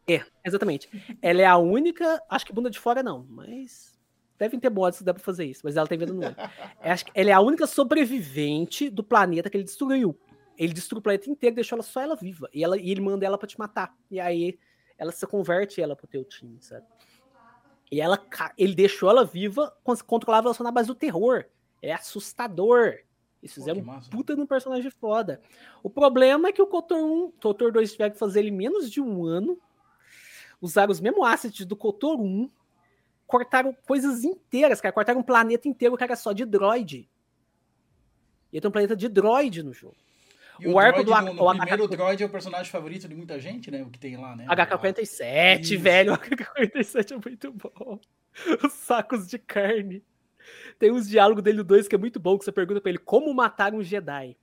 É, 0.07 0.23
exatamente. 0.45 0.89
Ela 1.21 1.41
é 1.41 1.45
a 1.45 1.57
única. 1.57 2.21
Acho 2.29 2.45
que 2.45 2.53
bunda 2.53 2.69
de 2.69 2.79
fora 2.79 3.03
não, 3.03 3.25
mas. 3.29 3.99
Devem 4.41 4.59
ter 4.59 4.71
modos 4.71 4.97
que 4.97 5.03
dá 5.03 5.13
pra 5.13 5.21
fazer 5.21 5.45
isso, 5.45 5.61
mas 5.63 5.77
ela 5.77 5.85
tem 5.85 5.99
venda 5.99 6.13
no 6.13 6.25
olho. 6.25 6.35
É, 6.81 6.91
acho 6.91 7.05
que 7.05 7.11
ela 7.13 7.29
é 7.29 7.33
a 7.33 7.39
única 7.39 7.67
sobrevivente 7.67 8.89
do 8.89 9.03
planeta 9.03 9.51
que 9.51 9.55
ele 9.55 9.63
destruiu. 9.63 10.19
Ele 10.57 10.73
destruiu 10.73 10.97
o 10.99 11.03
planeta 11.03 11.29
inteiro, 11.29 11.53
deixou 11.53 11.75
ela 11.75 11.83
só 11.83 12.01
ela 12.01 12.15
viva. 12.15 12.49
E, 12.51 12.63
ela, 12.63 12.75
e 12.75 12.89
ele 12.89 13.01
manda 13.01 13.23
ela 13.23 13.37
pra 13.37 13.47
te 13.47 13.59
matar. 13.59 13.95
E 14.09 14.19
aí 14.19 14.57
ela 14.97 15.11
se 15.11 15.27
converte 15.27 15.79
ela 15.79 15.95
pro 15.95 16.07
teu 16.07 16.25
time, 16.25 16.57
sabe? 16.59 16.87
E 17.91 18.01
ela, 18.01 18.19
ele 18.57 18.73
deixou 18.73 19.11
ela 19.11 19.23
viva, 19.23 19.71
controlava 20.07 20.47
ela 20.47 20.55
só 20.55 20.63
na 20.63 20.71
base 20.71 20.87
do 20.87 20.95
terror. 20.95 21.45
É 21.79 21.93
assustador. 21.93 22.95
Eles 23.43 23.53
Pô, 23.53 23.61
fizeram 23.61 23.81
um 23.81 23.83
massa. 23.83 24.09
puta 24.09 24.35
num 24.35 24.47
personagem 24.47 24.89
foda. 24.89 25.39
O 25.83 25.89
problema 25.89 26.47
é 26.47 26.51
que 26.51 26.63
o 26.63 26.65
Kotor 26.65 26.97
1, 26.97 27.33
Kotor 27.39 27.71
2 27.71 27.91
tiver 27.91 28.09
que 28.09 28.17
fazer 28.17 28.39
ele 28.39 28.49
menos 28.49 28.89
de 28.89 28.99
um 28.99 29.23
ano. 29.23 29.59
Usaram 30.59 30.91
os 30.91 30.99
mesmos 30.99 31.27
assets 31.27 31.63
do 31.63 31.75
Kotor 31.75 32.19
1. 32.19 32.49
Cortaram 33.31 33.73
coisas 33.87 34.25
inteiras, 34.25 34.81
cara. 34.81 34.91
Cortaram 34.91 35.21
um 35.21 35.23
planeta 35.23 35.67
inteiro 35.67 35.95
que 35.95 36.03
era 36.03 36.17
só 36.17 36.33
de 36.33 36.43
droid. 36.45 37.09
E 38.51 38.59
tem 38.59 38.67
um 38.67 38.71
planeta 38.71 38.93
de 38.95 39.07
droid 39.07 39.63
no 39.63 39.71
jogo. 39.73 39.95
E 40.59 40.67
o 40.67 40.77
arco 40.77 41.01
droid 41.01 41.27
do- 41.27 41.33
no, 41.33 41.41
no 41.41 41.49
o 41.49 41.57
primeiro 41.57 41.87
droid 41.87 42.21
é 42.21 42.25
o 42.25 42.29
personagem 42.29 42.69
favorito 42.69 43.07
de 43.07 43.15
muita 43.15 43.39
gente, 43.39 43.71
né? 43.71 43.81
O 43.83 43.89
que 43.89 43.97
tem 43.97 44.17
lá, 44.17 44.35
né? 44.35 44.45
HK-47, 44.47 45.61
Isso. 45.61 45.79
velho. 45.79 46.13
O 46.13 46.17
HK-47 46.17 47.11
é 47.13 47.29
muito 47.29 47.51
bom. 47.53 47.99
Os 48.63 48.73
sacos 48.73 49.27
de 49.27 49.39
carne. 49.39 50.03
Tem 50.77 50.91
uns 50.91 51.07
diálogos 51.07 51.41
dele 51.41 51.63
2 51.63 51.87
que 51.87 51.95
é 51.95 51.97
muito 51.97 52.19
bom, 52.19 52.37
que 52.37 52.43
você 52.43 52.51
pergunta 52.51 52.81
pra 52.81 52.89
ele 52.89 52.99
como 52.99 53.33
matar 53.33 53.73
um 53.73 53.81
Jedi. 53.81 54.35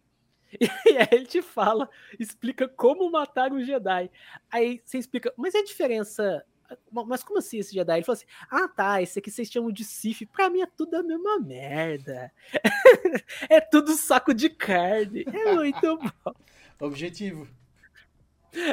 E 0.86 0.96
aí 0.96 1.08
ele 1.12 1.26
te 1.26 1.42
fala, 1.42 1.90
explica 2.18 2.66
como 2.66 3.10
matar 3.10 3.52
um 3.52 3.62
Jedi. 3.62 4.10
Aí 4.50 4.80
você 4.82 4.96
explica, 4.96 5.30
mas 5.36 5.54
é 5.54 5.58
a 5.58 5.64
diferença. 5.64 6.42
Mas 6.90 7.22
como 7.22 7.38
assim 7.38 7.58
esse 7.58 7.74
Jedi? 7.74 7.96
Ele 7.96 8.04
falou 8.04 8.16
assim: 8.16 8.26
Ah, 8.50 8.68
tá, 8.68 9.00
esse 9.00 9.18
aqui 9.18 9.30
vocês 9.30 9.50
chamam 9.50 9.72
de 9.72 9.84
Sif. 9.84 10.26
Pra 10.26 10.50
mim 10.50 10.60
é 10.60 10.66
tudo 10.66 10.94
a 10.96 11.02
mesma 11.02 11.38
merda. 11.38 12.32
é 13.48 13.60
tudo 13.60 13.92
saco 13.92 14.34
de 14.34 14.50
carne. 14.50 15.24
É 15.26 15.54
muito 15.54 15.80
bom. 16.24 16.34
Objetivo. 16.80 17.48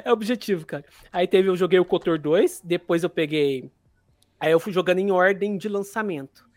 É 0.03 0.11
objetivo, 0.11 0.65
cara. 0.65 0.85
Aí 1.11 1.27
teve, 1.27 1.49
eu 1.49 1.55
joguei 1.55 1.79
o 1.79 1.85
Cotor 1.85 2.19
2, 2.19 2.61
depois 2.63 3.03
eu 3.03 3.09
peguei. 3.09 3.71
Aí 4.39 4.51
eu 4.51 4.59
fui 4.59 4.73
jogando 4.73 4.99
em 4.99 5.11
ordem 5.11 5.57
de 5.57 5.69
lançamento. 5.69 6.47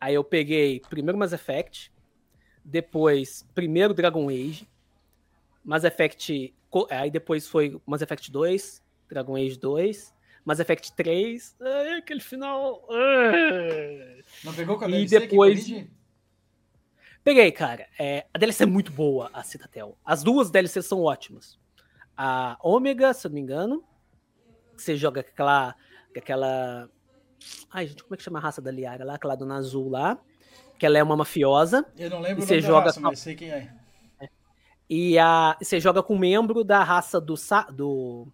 Aí 0.00 0.14
eu 0.14 0.24
peguei 0.24 0.80
primeiro 0.88 1.18
Mass 1.18 1.32
Effect, 1.32 1.92
depois 2.64 3.46
primeiro 3.54 3.92
Dragon 3.92 4.28
Age, 4.28 4.68
Mass 5.64 5.84
Effect. 5.84 6.54
Aí 6.90 7.10
depois 7.10 7.46
foi 7.46 7.80
Mass 7.86 8.02
Effect 8.02 8.30
2, 8.30 8.82
Dragon 9.08 9.36
Age 9.36 9.58
2, 9.58 10.14
Mass 10.44 10.58
Effect 10.60 10.92
3. 10.94 11.56
Ai, 11.60 11.98
aquele 11.98 12.20
final. 12.20 12.86
ai. 12.90 14.22
Não 14.44 14.54
pegou 14.54 14.78
com 14.78 14.84
a 14.84 14.88
E 14.88 14.90
DLC 14.92 15.20
que 15.20 15.26
depois-? 15.28 15.86
Peguei, 17.22 17.52
cara. 17.52 17.86
É, 17.98 18.26
a 18.32 18.38
DLC 18.38 18.62
é 18.62 18.66
muito 18.66 18.90
boa, 18.92 19.30
a 19.32 19.42
Citadel. 19.42 19.96
As 20.04 20.22
duas 20.22 20.50
DLCs 20.50 20.86
são 20.86 21.02
ótimas. 21.02 21.58
A 22.16 22.56
Ômega, 22.62 23.12
se 23.12 23.26
eu 23.26 23.30
não 23.30 23.34
me 23.34 23.40
engano, 23.40 23.84
você 24.76 24.96
joga 24.96 25.20
aquela. 25.20 25.74
aquela. 26.16 26.88
Ai, 27.70 27.86
gente, 27.86 28.02
como 28.02 28.14
é 28.14 28.16
que 28.16 28.22
chama 28.22 28.38
a 28.38 28.42
raça 28.42 28.60
da 28.62 28.70
Liara 28.70 29.04
lá? 29.04 29.14
Aquela 29.14 29.34
dona 29.36 29.56
azul 29.56 29.88
lá. 29.88 30.18
Que 30.78 30.86
ela 30.86 30.96
é 30.98 31.02
uma 31.02 31.16
mafiosa. 31.16 31.84
Eu 31.98 32.08
não 32.08 32.20
lembro 32.20 32.42
E 32.42 32.46
você 32.46 32.60
joga 32.60 32.86
raça, 32.86 33.00
com- 33.00 33.14
sei 33.14 33.34
quem 33.34 33.50
é. 33.50 33.70
E 34.88 35.18
a, 35.18 35.56
você 35.62 35.78
joga 35.78 36.02
com 36.02 36.14
um 36.14 36.18
membro 36.18 36.64
da 36.64 36.82
raça 36.82 37.20
do, 37.20 37.34
do, 37.72 38.26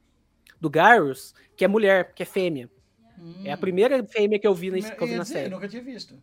do 0.66 0.70
Garrus, 0.70 1.32
que 1.56 1.64
é 1.64 1.68
mulher, 1.68 2.12
que 2.12 2.22
é 2.22 2.26
fêmea. 2.26 2.68
É 3.44 3.52
a 3.52 3.56
primeira 3.56 4.04
fêmea 4.04 4.38
que 4.38 4.46
eu 4.46 4.54
vi 4.54 4.70
na, 4.70 4.78
que 4.90 5.02
eu 5.02 5.06
vi 5.06 5.14
Hum. 5.14 5.16
Na 5.16 5.22
dizer, 5.22 5.34
série. 5.34 5.46
eu 5.46 5.50
nunca 5.50 5.68
tinha 5.68 5.82
visto. 5.82 6.20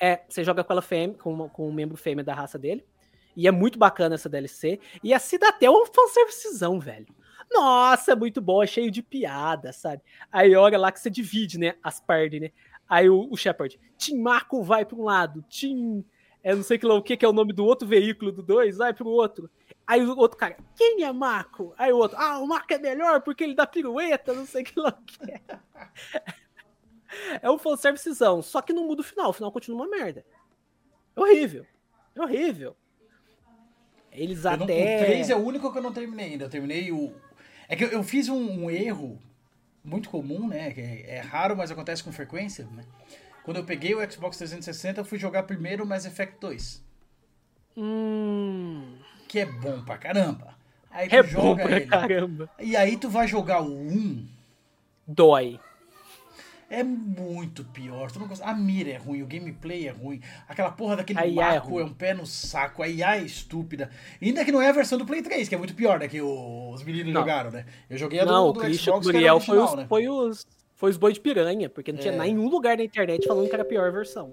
É, 0.00 0.22
você 0.28 0.44
joga 0.44 0.62
com 0.62 0.72
ela 0.72 0.82
fêmea, 0.82 1.16
com, 1.16 1.48
com 1.48 1.68
um 1.68 1.72
membro 1.72 1.96
fêmea 1.96 2.22
da 2.24 2.34
raça 2.34 2.58
dele. 2.58 2.84
E 3.36 3.48
é 3.48 3.50
muito 3.50 3.78
bacana 3.78 4.14
essa 4.14 4.28
DLC. 4.28 4.78
E 5.02 5.12
a 5.12 5.18
Cidatel 5.18 5.72
é 5.72 5.82
um 5.82 5.86
fanservicezão, 5.86 6.78
velho. 6.78 7.06
Nossa, 7.50 8.12
é 8.12 8.14
muito 8.14 8.40
bom, 8.40 8.62
é 8.62 8.66
cheio 8.66 8.90
de 8.90 9.02
piada, 9.02 9.72
sabe? 9.72 10.02
Aí 10.30 10.54
olha 10.54 10.78
lá 10.78 10.92
que 10.92 11.00
você 11.00 11.10
divide, 11.10 11.58
né? 11.58 11.74
As 11.82 12.00
partes, 12.00 12.40
né? 12.40 12.50
Aí 12.88 13.08
o, 13.08 13.28
o 13.30 13.36
Shepard, 13.36 13.78
Tim 13.96 14.18
Marco 14.18 14.62
vai 14.62 14.84
para 14.84 14.96
um 14.96 15.02
lado, 15.04 15.44
Tim. 15.48 16.04
É 16.42 16.54
não 16.54 16.62
sei 16.62 16.78
que 16.78 16.86
lá 16.86 16.94
o 16.94 17.02
que, 17.02 17.16
que 17.16 17.24
é 17.24 17.28
o 17.28 17.32
nome 17.32 17.52
do 17.52 17.64
outro 17.64 17.88
veículo 17.88 18.30
do 18.30 18.42
dois, 18.42 18.76
vai 18.76 18.92
pro 18.92 19.08
outro. 19.08 19.50
Aí 19.86 20.02
o 20.04 20.16
outro 20.16 20.38
cara, 20.38 20.56
quem 20.76 21.02
é 21.04 21.12
Marco? 21.12 21.74
Aí 21.76 21.92
o 21.92 21.98
outro, 21.98 22.16
ah, 22.18 22.38
o 22.38 22.46
Marco 22.46 22.72
é 22.72 22.78
melhor 22.78 23.20
porque 23.20 23.44
ele 23.44 23.54
dá 23.54 23.66
pirueta, 23.66 24.32
não 24.32 24.46
sei 24.46 24.62
que 24.64 24.78
lá 24.78 24.88
o 24.90 25.04
que 25.04 25.30
é. 25.30 25.40
É 27.40 27.48
um 27.48 27.58
fanservicezão, 27.58 28.42
só 28.42 28.60
que 28.60 28.72
não 28.72 28.86
muda 28.86 29.00
o 29.00 29.04
final, 29.04 29.30
o 29.30 29.32
final 29.32 29.52
continua 29.52 29.82
uma 29.84 29.88
merda. 29.88 30.24
É 31.14 31.20
horrível. 31.20 31.64
É 32.14 32.20
horrível. 32.20 32.76
Eles 34.10 34.44
Eu 34.44 34.56
não- 34.56 34.64
até. 34.64 34.96
O 34.96 35.04
3 35.04 35.30
é 35.30 35.36
o 35.36 35.38
único 35.44 35.70
que 35.70 35.78
eu 35.78 35.82
não 35.82 35.92
terminei 35.92 36.32
ainda. 36.32 36.46
Eu 36.46 36.50
terminei 36.50 36.90
o. 36.90 37.14
É 37.68 37.76
que 37.76 37.84
eu, 37.84 37.88
eu 37.88 38.02
fiz 38.02 38.28
um, 38.28 38.64
um 38.64 38.70
erro 38.70 39.20
muito 39.84 40.08
comum, 40.08 40.48
né? 40.48 40.72
Que 40.72 40.80
é, 40.80 41.16
é 41.16 41.20
raro, 41.20 41.56
mas 41.56 41.70
acontece 41.70 42.02
com 42.02 42.10
frequência, 42.12 42.66
né? 42.72 42.84
Quando 43.44 43.58
eu 43.58 43.64
peguei 43.64 43.94
o 43.94 44.10
Xbox 44.10 44.36
360, 44.38 45.00
eu 45.00 45.04
fui 45.04 45.18
jogar 45.18 45.42
primeiro 45.44 45.84
o 45.84 45.86
Mass 45.86 46.04
Effect 46.06 46.38
2. 46.40 46.82
Hum, 47.76 48.96
Que 49.34 49.40
é 49.40 49.46
bom 49.46 49.80
pra 49.80 49.98
caramba. 49.98 50.54
Aí 50.92 51.08
tu 51.08 51.16
é 51.16 51.22
bom 51.24 51.28
joga 51.28 51.64
pra 51.64 51.76
ele. 51.76 51.86
caramba. 51.86 52.48
E 52.60 52.76
aí 52.76 52.96
tu 52.96 53.08
vai 53.08 53.26
jogar 53.26 53.62
o 53.62 53.66
1. 53.74 54.24
Dói. 55.08 55.58
É 56.70 56.84
muito 56.84 57.64
pior. 57.64 58.12
Tu 58.12 58.20
não 58.20 58.28
consegue- 58.28 58.48
A 58.48 58.54
mira 58.54 58.90
é 58.90 58.96
ruim, 58.96 59.22
o 59.22 59.26
gameplay 59.26 59.88
é 59.88 59.90
ruim. 59.90 60.20
Aquela 60.48 60.70
porra 60.70 60.94
daquele 60.98 61.18
A 61.18 61.26
IA 61.26 61.54
é 61.54 61.56
é, 61.56 61.60
um 61.84 61.92
pé 61.92 62.14
no 62.14 62.24
saco. 62.24 62.80
A 62.80 62.88
IA 62.88 63.16
é 63.16 63.22
estúpida. 63.22 63.90
Ainda 64.22 64.44
que 64.44 64.52
não 64.52 64.62
é 64.62 64.68
a 64.68 64.72
versão 64.72 64.96
do 64.96 65.04
Play 65.04 65.20
3, 65.20 65.48
que 65.48 65.54
é 65.56 65.58
muito 65.58 65.74
pior, 65.74 65.98
né? 65.98 66.06
Que 66.06 66.22
os 66.22 66.84
meninos 66.84 67.12
Não. 67.12 67.22
jogaram, 67.22 67.50
né? 67.50 67.66
Eu 67.90 67.98
joguei 67.98 68.20
a 68.20 68.24
do, 68.24 68.30
Não, 68.30 68.50
o 68.50 68.52
do 68.52 68.60
Christian 68.60 68.92
Xbox, 68.92 69.06
que 69.06 69.08
era 69.10 69.18
Guriel 69.18 69.40
foi 69.40 69.58
original, 69.58 69.74
os, 69.74 69.80
né? 69.82 69.86
foi 69.88 70.08
os, 70.08 70.46
foi 70.76 70.90
os 70.90 70.96
boi 70.96 71.12
de 71.12 71.18
piranha, 71.18 71.68
porque 71.68 71.90
não 71.90 71.98
tinha 71.98 72.14
É. 72.14 72.18
nenhum 72.18 72.48
lugar 72.48 72.76
na 72.76 72.84
internet 72.84 73.26
falando 73.26 73.48
que 73.48 73.54
era 73.54 73.64
a 73.64 73.66
pior 73.66 73.90
versão. 73.90 74.32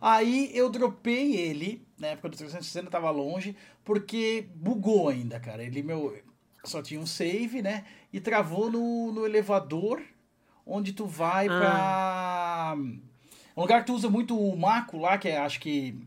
Aí 0.00 0.50
eu 0.54 0.70
dropei 0.70 1.34
ele, 1.36 1.86
na 1.98 2.08
época 2.08 2.28
do 2.28 2.36
360 2.36 2.90
tava 2.90 3.10
longe, 3.10 3.56
porque 3.84 4.46
bugou 4.54 5.08
ainda, 5.08 5.40
cara. 5.40 5.62
Ele, 5.62 5.82
meu, 5.82 6.16
só 6.64 6.80
tinha 6.82 7.00
um 7.00 7.06
save, 7.06 7.62
né? 7.62 7.84
E 8.12 8.20
travou 8.20 8.70
no, 8.70 9.12
no 9.12 9.26
elevador, 9.26 10.02
onde 10.66 10.92
tu 10.92 11.06
vai 11.06 11.46
pra... 11.46 12.74
Um 13.56 13.60
lugar 13.62 13.80
que 13.80 13.86
tu 13.86 13.94
usa 13.94 14.08
muito 14.08 14.38
o 14.38 14.56
Mako 14.56 14.98
lá, 14.98 15.18
que 15.18 15.28
é, 15.28 15.38
acho 15.38 15.58
que 15.58 15.98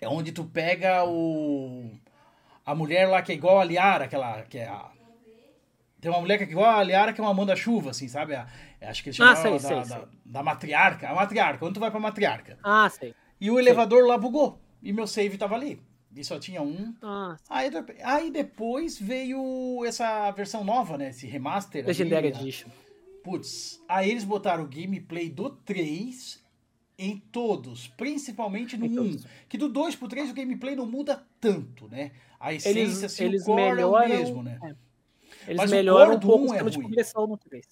é 0.00 0.08
onde 0.08 0.32
tu 0.32 0.44
pega 0.44 1.04
o... 1.04 1.90
A 2.64 2.74
mulher 2.74 3.08
lá 3.08 3.22
que 3.22 3.30
é 3.30 3.34
igual 3.36 3.60
a 3.60 3.64
Liara, 3.64 4.06
aquela... 4.06 4.42
Que 4.42 4.58
é 4.58 4.66
a... 4.68 4.90
Tem 6.00 6.10
uma 6.10 6.20
mulher 6.20 6.36
que 6.38 6.44
é 6.44 6.48
igual 6.48 6.68
a 6.78 6.82
Liara, 6.82 7.12
que 7.12 7.20
é 7.20 7.24
uma 7.24 7.32
manda-chuva, 7.32 7.90
assim, 7.90 8.08
sabe? 8.08 8.34
A- 8.34 8.46
acho 8.82 9.02
que 9.02 9.08
eles 9.10 9.20
Ah, 9.20 9.34
chamavam 9.36 9.58
sei, 9.58 9.70
da, 9.70 9.84
sei, 9.84 9.96
da, 9.96 10.00
sei. 10.06 10.08
da 10.24 10.42
matriarca. 10.42 11.08
A 11.08 11.14
matriarca, 11.14 11.64
onde 11.64 11.74
tu 11.74 11.80
vai 11.80 11.90
pra 11.90 12.00
matriarca. 12.00 12.58
Ah, 12.62 12.88
sei. 12.90 13.14
E 13.40 13.50
o 13.50 13.58
elevador 13.58 14.06
lá 14.06 14.16
bugou. 14.18 14.60
E 14.82 14.92
meu 14.92 15.06
save 15.06 15.36
tava 15.38 15.54
ali. 15.54 15.80
E 16.14 16.24
só 16.24 16.38
tinha 16.38 16.62
um. 16.62 16.94
Ah, 17.02 17.36
Aí, 17.50 17.70
aí 18.02 18.30
depois 18.30 18.98
veio 18.98 19.84
essa 19.84 20.30
versão 20.30 20.64
nova, 20.64 20.96
né? 20.96 21.10
Esse 21.10 21.26
remaster. 21.26 21.84
Legendary 21.86 22.28
Edition. 22.28 22.68
Putz, 23.22 23.82
aí 23.88 24.10
eles 24.10 24.24
botaram 24.24 24.64
o 24.64 24.68
gameplay 24.68 25.28
do 25.28 25.50
3 25.50 26.42
em 26.98 27.18
todos, 27.18 27.88
principalmente 27.88 28.76
no 28.76 28.86
Em 28.86 28.90
1. 28.90 28.94
todos. 28.94 29.26
Que 29.48 29.58
do 29.58 29.68
2 29.68 29.96
pro 29.96 30.08
3 30.08 30.30
o 30.30 30.34
gameplay 30.34 30.74
não 30.76 30.86
muda 30.86 31.22
tanto, 31.40 31.88
né? 31.88 32.12
A 32.40 32.54
essência, 32.54 32.78
Eles, 32.80 33.04
assim, 33.04 33.24
eles 33.24 33.42
o 33.42 33.46
core 33.46 33.62
é 33.62 33.74
melhoram. 33.74 34.06
o 34.06 34.08
mesmo, 34.08 34.42
né? 34.42 34.58
é. 34.62 34.66
Eles 35.48 35.56
Mas 35.58 35.70
o 35.70 35.74
melhoram 35.74 36.04
core 36.06 36.16
um 36.16 36.20
do 36.20 36.26
pouco 36.26 36.44
um 36.44 36.46
o 36.46 36.46
é 36.46 36.48
sistema 36.52 36.70
de 36.70 36.76
ruim. 36.76 36.86
progressão 36.86 37.26
no 37.26 37.36
3. 37.36 37.66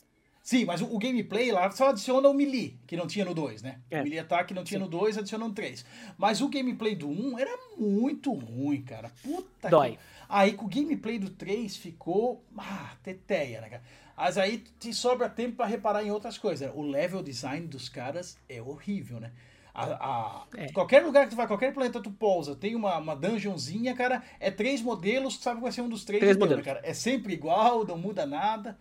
Sim, 0.44 0.66
mas 0.66 0.83
o, 0.83 0.94
o 0.94 0.98
gameplay 0.98 1.50
lá 1.50 1.70
só 1.70 1.88
adiciona 1.88 2.28
o 2.28 2.35
melee, 2.35 2.78
que 2.87 2.98
não 2.98 3.07
tinha 3.07 3.24
no 3.24 3.33
2, 3.35 3.62
né? 3.62 3.80
É. 3.90 4.00
O 4.00 4.04
melee 4.04 4.18
ataque 4.18 4.52
não 4.52 4.62
tinha 4.62 4.78
no 4.78 4.87
2, 4.87 5.16
adiciona 5.16 5.48
no 5.48 5.54
3. 5.54 5.83
Mas 6.18 6.42
o 6.42 6.48
gameplay 6.50 6.94
do 6.94 7.09
1 7.09 7.38
era 7.38 7.50
muito 7.78 8.30
ruim, 8.30 8.83
cara. 8.83 9.11
Puta 9.22 9.70
Dói. 9.70 9.92
que... 9.92 9.98
Aí 10.28 10.52
com 10.52 10.66
o 10.66 10.68
gameplay 10.68 11.18
do 11.18 11.30
3 11.30 11.74
ficou. 11.78 12.44
Ah, 12.59 12.92
teteia, 13.02 13.62
né, 13.62 13.70
cara? 13.70 13.83
Mas 14.14 14.37
aí 14.37 14.59
te 14.78 14.92
sobra 14.92 15.30
tempo 15.30 15.57
pra 15.57 15.64
reparar 15.66 16.04
em 16.04 16.11
outras 16.11 16.37
coisas. 16.37 16.70
O 16.74 16.83
level 16.83 17.22
design 17.22 17.66
dos 17.66 17.88
caras 17.88 18.37
é 18.46 18.61
horrível, 18.61 19.18
né? 19.20 19.33
A, 19.72 19.85
a- 19.87 20.46
É. 20.57 20.70
Qualquer 20.72 21.02
lugar 21.02 21.24
que 21.24 21.30
tu 21.30 21.37
vai, 21.37 21.46
qualquer 21.46 21.72
planeta 21.72 22.02
tu 22.02 22.11
pousa, 22.11 22.54
tem 22.54 22.74
uma, 22.76 22.98
uma 22.98 23.16
dungeonzinha, 23.16 23.94
cara, 23.94 24.22
é 24.38 24.50
três 24.50 24.83
modelos, 24.83 25.38
tu 25.38 25.42
sabe 25.42 25.57
que 25.57 25.62
vai 25.62 25.72
ser 25.72 25.80
um 25.80 25.88
dos 25.88 26.04
três, 26.04 26.20
Três 26.20 26.37
deu, 26.37 26.46
né, 26.46 26.50
modelos. 26.57 26.64
cara? 26.66 26.80
É 26.88 26.92
sempre 26.94 27.33
igual, 27.33 27.85
não 27.87 27.96
muda 27.98 28.24
nada. 28.26 28.78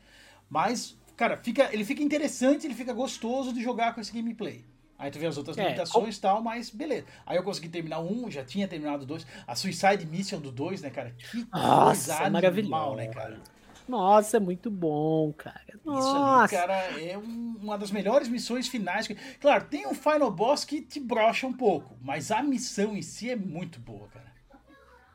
Mas, 0.49 0.95
cara, 1.27 1.37
fica, 1.41 1.69
ele 1.73 1.85
fica 1.85 2.03
interessante, 2.03 2.67
ele 2.67 2.73
fica 2.73 2.93
gostoso 2.93 3.53
de 3.53 3.61
jogar 3.61 3.93
com 3.95 4.01
esse 4.01 4.11
gameplay. 4.13 4.63
Aí 4.97 5.09
tu 5.11 5.19
vê 5.19 5.25
as 5.25 5.37
outras 5.37 5.57
É, 5.57 5.63
limitações 5.63 6.17
e 6.17 6.21
tal, 6.21 6.41
mas 6.41 6.69
beleza. 6.69 7.05
Aí 7.25 7.35
eu 7.35 7.43
consegui 7.43 7.67
terminar 7.67 7.99
um, 7.99 8.29
já 8.31 8.43
tinha 8.43 8.67
terminado 8.67 9.05
dois. 9.05 9.25
A 9.45 9.55
Suicide 9.55 10.05
Mission 10.05 10.39
do 10.39 10.51
2, 10.51 10.81
né, 10.81 10.89
cara? 10.89 11.11
Que 11.31 11.45
Nossa, 11.51 11.85
coisa 11.85 12.13
animal, 12.15 12.31
maravilhoso. 12.31 12.95
né, 12.95 13.07
cara? 13.07 13.39
Nossa, 13.87 14.37
é 14.37 14.39
muito 14.39 14.71
bom, 14.71 15.33
cara. 15.33 15.61
Isso 15.67 15.79
Nossa. 15.83 16.41
ali, 16.43 16.49
cara, 16.67 16.73
é 17.01 17.17
um- 17.17 17.57
uma 17.61 17.77
das 17.77 17.91
melhores 17.91 18.29
missões 18.29 18.67
finais. 18.69 19.05
que- 19.07 19.15
Claro, 19.41 19.65
tem 19.65 19.85
um 19.85 19.93
final 19.93 20.31
boss 20.31 20.63
que 20.63 20.81
te 20.81 20.99
brocha 21.01 21.45
um 21.47 21.51
pouco, 21.53 21.97
mas 22.01 22.31
a 22.31 22.41
missão 22.41 22.95
em 22.95 23.01
si 23.01 23.29
é 23.29 23.35
muito 23.35 23.79
boa, 23.81 24.07
cara. 24.07 24.31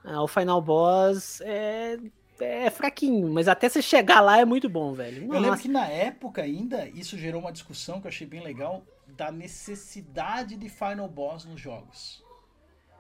Ah, 0.05 0.23
o 0.23 0.29
Final 0.29 0.61
Boss 0.63 1.41
é, 1.43 1.99
é 2.41 2.71
fraquinho, 2.71 3.29
mas 3.29 3.49
até 3.49 3.69
você 3.69 3.83
chegar 3.83 4.21
lá 4.21 4.39
é 4.39 4.45
muito 4.45 4.69
bom, 4.69 4.93
velho. 4.93 5.25
Eu 5.25 5.33
lembro 5.33 5.51
Nossa. 5.51 5.63
que 5.63 5.69
na 5.69 5.87
época 5.87 6.43
ainda, 6.43 6.89
isso 6.89 7.19
gerou 7.19 7.41
uma 7.41 7.53
discussão 7.53 8.01
que 8.01 8.07
eu 8.07 8.11
achei 8.11 8.27
bem 8.27 8.43
legal 8.43 8.83
da 9.17 9.33
necessidade 9.33 10.57
de 10.57 10.69
final 10.69 11.09
boss 11.09 11.45
nos 11.45 11.61
jogos. 11.61 12.25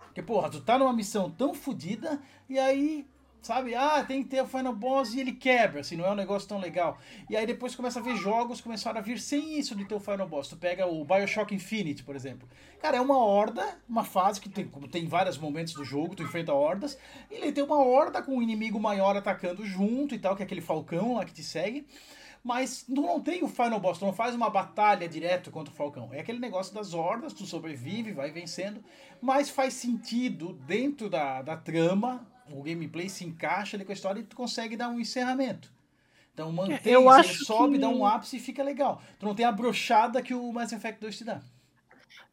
Porque, 0.06 0.22
porra, 0.22 0.50
tu 0.50 0.60
tá 0.60 0.78
numa 0.78 0.92
missão 0.92 1.30
tão 1.30 1.54
fodida 1.54 2.20
e 2.48 2.58
aí, 2.58 3.06
sabe, 3.40 3.74
ah, 3.74 4.04
tem 4.04 4.22
que 4.22 4.28
ter 4.28 4.42
o 4.42 4.46
final 4.46 4.74
boss 4.74 5.14
e 5.14 5.20
ele 5.20 5.32
quebra, 5.32 5.80
assim, 5.80 5.96
não 5.96 6.04
é 6.04 6.10
um 6.10 6.14
negócio 6.14 6.48
tão 6.48 6.58
legal. 6.58 6.98
E 7.28 7.36
aí 7.36 7.46
depois 7.46 7.74
começa 7.74 8.00
a 8.00 8.02
ver 8.02 8.16
jogos 8.16 8.60
começaram 8.60 8.98
a 8.98 9.02
vir 9.02 9.18
sem 9.18 9.58
isso 9.58 9.74
de 9.74 9.84
ter 9.84 9.94
o 9.94 10.00
final 10.00 10.28
boss. 10.28 10.48
Tu 10.48 10.56
pega 10.56 10.86
o 10.86 11.04
BioShock 11.04 11.54
Infinite, 11.54 12.02
por 12.02 12.16
exemplo. 12.16 12.48
Cara, 12.80 12.96
é 12.96 13.00
uma 13.00 13.18
horda, 13.18 13.78
uma 13.88 14.04
fase 14.04 14.40
que 14.40 14.48
tem, 14.48 14.66
tem 14.90 15.06
vários 15.06 15.38
momentos 15.38 15.74
do 15.74 15.84
jogo, 15.84 16.14
tu 16.14 16.22
enfrenta 16.22 16.52
hordas, 16.52 16.98
e 17.30 17.34
ele 17.34 17.52
tem 17.52 17.64
uma 17.64 17.78
horda 17.78 18.22
com 18.22 18.36
um 18.36 18.42
inimigo 18.42 18.78
maior 18.78 19.16
atacando 19.16 19.64
junto 19.64 20.14
e 20.14 20.18
tal, 20.18 20.36
que 20.36 20.42
é 20.42 20.46
aquele 20.46 20.60
falcão 20.60 21.14
lá 21.14 21.24
que 21.24 21.32
te 21.32 21.42
segue. 21.42 21.86
Mas 22.42 22.82
tu 22.82 23.02
não 23.02 23.20
tem 23.20 23.42
o 23.42 23.48
final 23.48 23.80
boss, 23.80 23.98
tu 23.98 24.06
não 24.06 24.12
faz 24.12 24.34
uma 24.34 24.48
batalha 24.48 25.08
direto 25.08 25.50
contra 25.50 25.72
o 25.72 25.76
Falcão. 25.76 26.08
É 26.12 26.20
aquele 26.20 26.38
negócio 26.38 26.72
das 26.72 26.94
hordas, 26.94 27.32
tu 27.32 27.44
sobrevive, 27.44 28.12
vai 28.12 28.30
vencendo, 28.30 28.82
mas 29.20 29.50
faz 29.50 29.74
sentido 29.74 30.52
dentro 30.66 31.10
da, 31.10 31.42
da 31.42 31.56
trama, 31.56 32.26
o 32.52 32.62
gameplay 32.62 33.08
se 33.08 33.24
encaixa 33.24 33.76
ali 33.76 33.84
com 33.84 33.92
a 33.92 33.94
história 33.94 34.20
e 34.20 34.24
tu 34.24 34.36
consegue 34.36 34.76
dar 34.76 34.88
um 34.88 35.00
encerramento. 35.00 35.70
Então 36.34 36.52
mantém, 36.52 36.80
eu 36.92 37.00
ele 37.00 37.08
acho 37.10 37.44
sobe, 37.44 37.74
que- 37.74 37.78
dá 37.80 37.88
um 37.88 38.06
ápice 38.06 38.36
e 38.36 38.40
fica 38.40 38.62
legal. 38.62 39.02
Tu 39.18 39.26
não 39.26 39.34
tem 39.34 39.44
a 39.44 39.52
brochada 39.52 40.22
que 40.22 40.34
o 40.34 40.52
Mass 40.52 40.72
Effect 40.72 41.00
2 41.00 41.16
te 41.18 41.24
dá. 41.24 41.40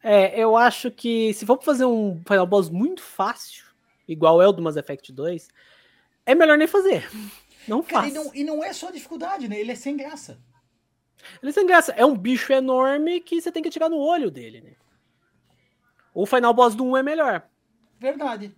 É, 0.03 0.39
eu 0.39 0.55
acho 0.55 0.91
que 0.91 1.33
se 1.33 1.45
for 1.45 1.61
fazer 1.63 1.85
um 1.85 2.21
Final 2.27 2.45
Boss 2.45 2.69
muito 2.69 3.01
fácil, 3.01 3.65
igual 4.07 4.41
é 4.41 4.47
o 4.47 4.51
do 4.51 4.61
Mass 4.61 4.75
Effect 4.75 5.11
2, 5.11 5.47
é 6.25 6.35
melhor 6.35 6.57
nem 6.57 6.67
fazer. 6.67 7.09
Não 7.67 7.81
faz. 7.81 8.11
e, 8.13 8.15
não, 8.15 8.35
e 8.35 8.43
não 8.43 8.63
é 8.63 8.71
só 8.71 8.91
dificuldade, 8.91 9.47
né? 9.47 9.59
Ele 9.59 9.71
é 9.71 9.75
sem 9.75 9.97
graça. 9.97 10.37
Ele 11.41 11.51
sem 11.51 11.65
graça. 11.65 11.91
É 11.93 12.05
um 12.05 12.15
bicho 12.15 12.53
enorme 12.53 13.19
que 13.19 13.41
você 13.41 13.51
tem 13.51 13.63
que 13.63 13.71
tirar 13.71 13.89
no 13.89 13.97
olho 13.97 14.29
dele, 14.29 14.61
né? 14.61 14.73
O 16.13 16.27
Final 16.27 16.53
Boss 16.53 16.75
do 16.75 16.85
1 16.85 16.97
é 16.97 17.01
melhor. 17.01 17.41
Verdade. 17.99 18.55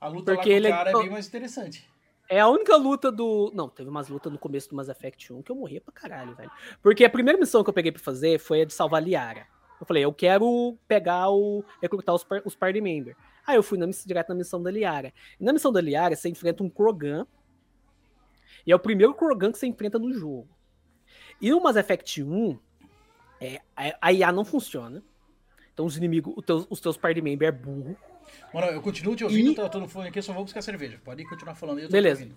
A 0.00 0.08
luta 0.08 0.34
Porque 0.34 0.50
ele 0.50 0.68
é- 0.68 0.70
cara 0.70 0.90
é 0.90 0.92
bem 0.92 1.10
mais 1.10 1.26
interessante. 1.26 1.88
É 2.28 2.40
a 2.40 2.48
única 2.48 2.76
luta 2.76 3.10
do. 3.12 3.52
Não, 3.54 3.68
teve 3.68 3.88
umas 3.88 4.08
lutas 4.08 4.32
no 4.32 4.38
começo 4.38 4.68
do 4.68 4.74
Mass 4.76 4.88
Effect 4.88 5.32
1 5.32 5.42
que 5.42 5.52
eu 5.52 5.56
morria 5.56 5.80
pra 5.80 5.92
caralho, 5.92 6.34
velho. 6.34 6.50
Porque 6.82 7.04
a 7.04 7.10
primeira 7.10 7.38
missão 7.38 7.62
que 7.62 7.70
eu 7.70 7.74
peguei 7.74 7.92
pra 7.92 8.02
fazer 8.02 8.38
foi 8.40 8.62
a 8.62 8.64
de 8.64 8.74
salvar 8.74 9.02
Liara. 9.02 9.46
Eu 9.80 9.86
falei, 9.86 10.04
eu 10.04 10.12
quero 10.12 10.76
pegar 10.88 11.30
o. 11.30 11.64
recrutar 11.80 12.14
os, 12.14 12.24
par- 12.24 12.42
os 12.44 12.54
party 12.56 12.80
member. 12.80 13.16
Aí 13.46 13.54
eu 13.56 13.62
fui 13.62 13.78
na, 13.78 13.86
direto 13.86 14.30
na 14.30 14.34
missão 14.34 14.60
da 14.60 14.70
Liara. 14.72 15.12
E 15.38 15.44
na 15.44 15.52
missão 15.52 15.70
da 15.72 15.80
Liara, 15.80 16.16
você 16.16 16.28
enfrenta 16.28 16.64
um 16.64 16.68
Krogan. 16.68 17.26
E 18.66 18.72
é 18.72 18.74
o 18.74 18.78
primeiro 18.80 19.14
Krogan 19.14 19.52
que 19.52 19.58
você 19.58 19.66
enfrenta 19.68 19.96
no 19.98 20.12
jogo. 20.12 20.48
E 21.40 21.50
no 21.50 21.60
Mass 21.62 21.76
Effect 21.76 22.24
1, 22.24 22.58
é, 23.40 23.60
a- 23.76 23.96
a 24.00 24.12
IA 24.12 24.32
não 24.32 24.44
funciona. 24.44 25.00
Então 25.72 25.86
os 25.86 25.96
inimigos, 25.96 26.34
os 26.36 26.44
teus, 26.44 26.66
os 26.68 26.80
teus 26.80 26.96
party 26.96 27.20
member 27.20 27.46
é 27.46 27.52
burro. 27.52 27.96
Mano, 28.52 28.66
eu 28.68 28.80
continuo 28.80 29.14
te 29.16 29.24
ouvindo, 29.24 29.60
E- 29.60 29.64
eu 29.64 29.68
tô 29.68 29.78
no 29.80 29.88
fone 29.88 30.08
aqui, 30.08 30.20
só 30.22 30.32
vou 30.32 30.44
buscar 30.44 30.62
cerveja. 30.62 31.00
Pode 31.04 31.24
continuar 31.24 31.54
falando 31.54 31.78
aí, 31.78 31.84
eu 31.84 31.88
tô 31.88 31.92
Beleza. 31.92 32.22
ouvindo. 32.22 32.36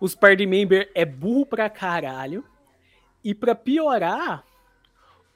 Os 0.00 0.14
party 0.14 0.46
member 0.46 0.90
é 0.94 1.04
burro 1.04 1.46
pra 1.46 1.68
caralho. 1.70 2.44
E 3.22 3.34
pra 3.34 3.54
piorar, 3.54 4.44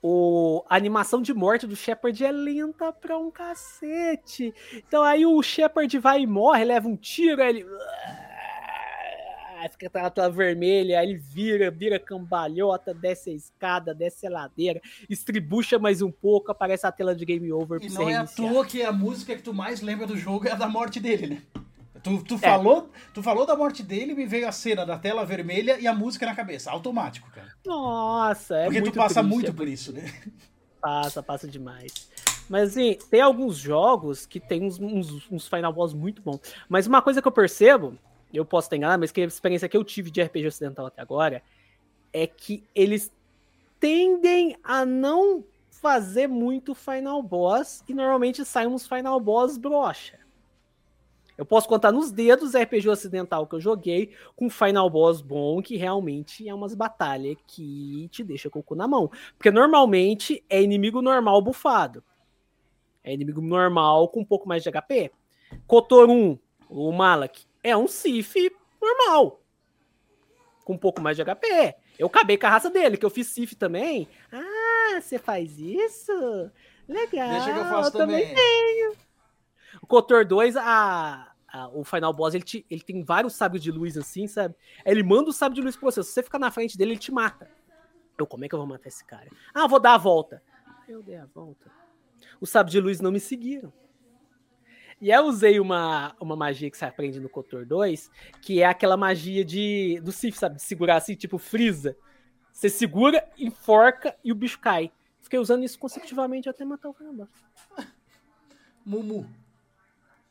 o, 0.02 0.64
a 0.68 0.76
animação 0.76 1.20
de 1.22 1.32
morte 1.34 1.66
do 1.66 1.76
Shepard 1.76 2.24
é 2.24 2.30
lenta 2.32 2.92
pra 2.92 3.16
um 3.18 3.30
cacete. 3.30 4.54
Então 4.74 5.02
aí 5.02 5.24
o 5.26 5.42
Shepard 5.42 5.98
vai 5.98 6.20
e 6.22 6.26
morre, 6.26 6.64
leva 6.64 6.88
um 6.88 6.96
tiro, 6.96 7.42
aí 7.42 7.48
ele. 7.50 7.66
Aí 9.64 9.70
Fica 9.70 9.86
aquela 9.86 10.10
tela 10.10 10.28
vermelha, 10.30 11.00
aí 11.00 11.08
ele 11.08 11.16
vira, 11.18 11.70
vira 11.70 11.98
cambalhota, 11.98 12.92
desce 12.92 13.30
a 13.30 13.32
escada, 13.32 13.94
desce 13.94 14.26
a 14.26 14.30
ladeira, 14.30 14.78
estribucha 15.08 15.78
mais 15.78 16.02
um 16.02 16.10
pouco, 16.10 16.52
aparece 16.52 16.86
a 16.86 16.92
tela 16.92 17.14
de 17.14 17.24
game 17.24 17.50
over 17.50 17.78
E 17.82 17.86
pra 17.86 17.88
não 17.88 18.04
você 18.04 18.10
é 18.10 18.14
à 18.14 18.18
reiniciar. 18.18 18.52
toa 18.52 18.66
que 18.66 18.82
a 18.82 18.92
música 18.92 19.34
que 19.34 19.42
tu 19.42 19.54
mais 19.54 19.80
lembra 19.80 20.06
do 20.06 20.18
jogo 20.18 20.46
é 20.46 20.50
a 20.50 20.54
da 20.54 20.68
morte 20.68 21.00
dele, 21.00 21.26
né? 21.28 21.42
Tu, 22.02 22.10
É. 22.10 22.22
tu, 22.28 22.36
falou, 22.36 22.90
tu 23.14 23.22
falou 23.22 23.46
da 23.46 23.56
morte 23.56 23.82
dele 23.82 24.12
e 24.12 24.14
me 24.14 24.26
veio 24.26 24.46
a 24.46 24.52
cena 24.52 24.84
da 24.84 24.98
tela 24.98 25.24
vermelha 25.24 25.78
e 25.80 25.86
a 25.86 25.94
música 25.94 26.26
na 26.26 26.34
cabeça. 26.34 26.70
Automático, 26.70 27.30
cara. 27.30 27.48
Nossa, 27.64 28.58
é 28.58 28.64
Porque 28.66 28.82
tu 28.82 28.92
passa 28.92 29.20
triste, 29.22 29.32
muito 29.34 29.50
é 29.50 29.54
por 29.54 29.66
isso, 29.66 29.90
né? 29.94 30.12
Passa, 30.78 31.22
passa 31.22 31.48
demais. 31.48 32.10
Mas 32.50 32.72
assim, 32.72 32.98
tem 33.10 33.22
alguns 33.22 33.56
jogos 33.56 34.26
que 34.26 34.38
tem 34.38 34.62
uns, 34.62 34.78
uns, 34.78 35.30
uns 35.32 35.48
Final 35.48 35.72
Boss 35.72 35.94
muito 35.94 36.20
bons. 36.20 36.40
Mas 36.68 36.86
uma 36.86 37.00
coisa 37.00 37.22
que 37.22 37.28
eu 37.28 37.32
percebo, 37.32 37.98
eu 38.36 38.44
posso 38.44 38.68
ter 38.68 38.76
enganado, 38.76 39.00
mas 39.00 39.12
que 39.12 39.20
a 39.20 39.24
experiência 39.24 39.68
que 39.68 39.76
eu 39.76 39.84
tive 39.84 40.10
de 40.10 40.22
RPG 40.22 40.46
ocidental 40.46 40.86
até 40.86 41.00
agora, 41.00 41.42
é 42.12 42.26
que 42.26 42.64
eles 42.74 43.12
tendem 43.80 44.56
a 44.62 44.84
não 44.84 45.44
fazer 45.68 46.26
muito 46.26 46.74
Final 46.74 47.22
Boss 47.22 47.84
e 47.88 47.92
normalmente 47.92 48.44
saem 48.44 48.68
uns 48.68 48.86
Final 48.86 49.20
Boss 49.20 49.58
brocha. 49.58 50.18
Eu 51.36 51.44
posso 51.44 51.68
contar 51.68 51.90
nos 51.90 52.12
dedos 52.12 52.54
RPG 52.54 52.88
ocidental 52.88 53.46
que 53.46 53.56
eu 53.56 53.60
joguei 53.60 54.12
com 54.36 54.48
Final 54.48 54.88
Boss 54.88 55.20
bom, 55.20 55.60
que 55.60 55.76
realmente 55.76 56.48
é 56.48 56.54
umas 56.54 56.74
batalhas 56.74 57.36
que 57.46 58.08
te 58.10 58.22
deixa 58.22 58.48
com 58.48 58.60
o 58.60 58.62
cu 58.62 58.76
na 58.76 58.86
mão. 58.86 59.10
Porque 59.36 59.50
normalmente 59.50 60.44
é 60.48 60.62
inimigo 60.62 61.02
normal 61.02 61.42
bufado. 61.42 62.04
É 63.02 63.12
inimigo 63.12 63.40
normal 63.40 64.08
com 64.08 64.20
um 64.20 64.24
pouco 64.24 64.48
mais 64.48 64.62
de 64.62 64.70
HP. 64.70 65.10
Kotorun, 65.66 66.38
o 66.70 66.92
Malak, 66.92 67.44
é 67.64 67.76
um 67.76 67.88
Sif 67.88 68.34
normal. 68.80 69.40
Com 70.64 70.74
um 70.74 70.78
pouco 70.78 71.00
mais 71.00 71.16
de 71.16 71.24
HP. 71.24 71.74
Eu 71.98 72.06
acabei 72.06 72.38
com 72.38 72.46
a 72.46 72.50
raça 72.50 72.70
dele, 72.70 72.96
que 72.96 73.04
eu 73.04 73.10
fiz 73.10 73.26
Sif 73.28 73.54
também. 73.54 74.08
Ah, 74.32 75.00
você 75.00 75.18
faz 75.18 75.58
isso? 75.58 76.12
Legal. 76.86 77.28
Deixa 77.30 77.52
que 77.52 77.58
eu 77.58 77.64
faço 77.64 77.90
também. 77.92 78.34
O 79.82 79.86
Kotor 79.86 80.24
2, 80.24 80.56
a, 80.56 81.32
a- 81.48 81.68
o 81.72 81.82
Final 81.84 82.12
Boss, 82.12 82.34
ele, 82.34 82.44
te- 82.44 82.64
ele 82.70 82.80
tem 82.82 83.02
vários 83.02 83.34
sábios 83.34 83.62
de 83.62 83.70
luz 83.72 83.96
assim, 83.96 84.26
sabe? 84.26 84.54
Ele 84.84 85.02
manda 85.02 85.30
o 85.30 85.32
sábio 85.32 85.56
de 85.56 85.60
luz 85.62 85.76
pra 85.76 85.90
você. 85.90 86.02
Se 86.02 86.10
você 86.12 86.22
ficar 86.22 86.38
na 86.38 86.50
frente 86.50 86.76
dele, 86.78 86.92
ele 86.92 86.98
te 87.00 87.10
mata. 87.12 87.50
Eu, 88.16 88.26
como 88.26 88.44
é 88.44 88.48
que 88.48 88.54
eu 88.54 88.58
vou 88.58 88.68
matar 88.68 88.88
esse 88.88 89.04
cara? 89.04 89.28
Ah, 89.52 89.62
eu 89.62 89.68
vou 89.68 89.80
dar 89.80 89.94
a 89.94 89.98
volta. 89.98 90.42
Eu 90.88 91.02
dei 91.02 91.16
a 91.16 91.26
volta. 91.26 91.70
Os 92.40 92.48
sábios 92.50 92.72
de 92.72 92.80
luz 92.80 93.00
não 93.00 93.10
me 93.10 93.18
seguiram. 93.20 93.72
E 95.04 95.10
eu 95.10 95.26
usei 95.26 95.60
uma, 95.60 96.16
uma 96.18 96.34
magia 96.34 96.70
que 96.70 96.78
você 96.78 96.86
aprende 96.86 97.20
no 97.20 97.28
Kotor 97.28 97.66
2, 97.66 98.10
que 98.40 98.62
é 98.62 98.64
aquela 98.64 98.96
magia 98.96 99.44
de 99.44 100.00
do 100.02 100.10
Sif, 100.10 100.38
sabe? 100.38 100.56
De 100.56 100.62
segurar 100.62 100.96
assim, 100.96 101.14
tipo 101.14 101.36
Freeza. 101.36 101.94
Você 102.50 102.70
segura, 102.70 103.22
enforca 103.36 104.16
e 104.24 104.32
o 104.32 104.34
bicho 104.34 104.58
cai. 104.58 104.90
Fiquei 105.20 105.38
usando 105.38 105.62
isso 105.62 105.78
consecutivamente 105.78 106.48
até 106.48 106.64
matar 106.64 106.88
o 106.88 106.96
Boss. 107.12 107.28
Mumu. 108.82 109.28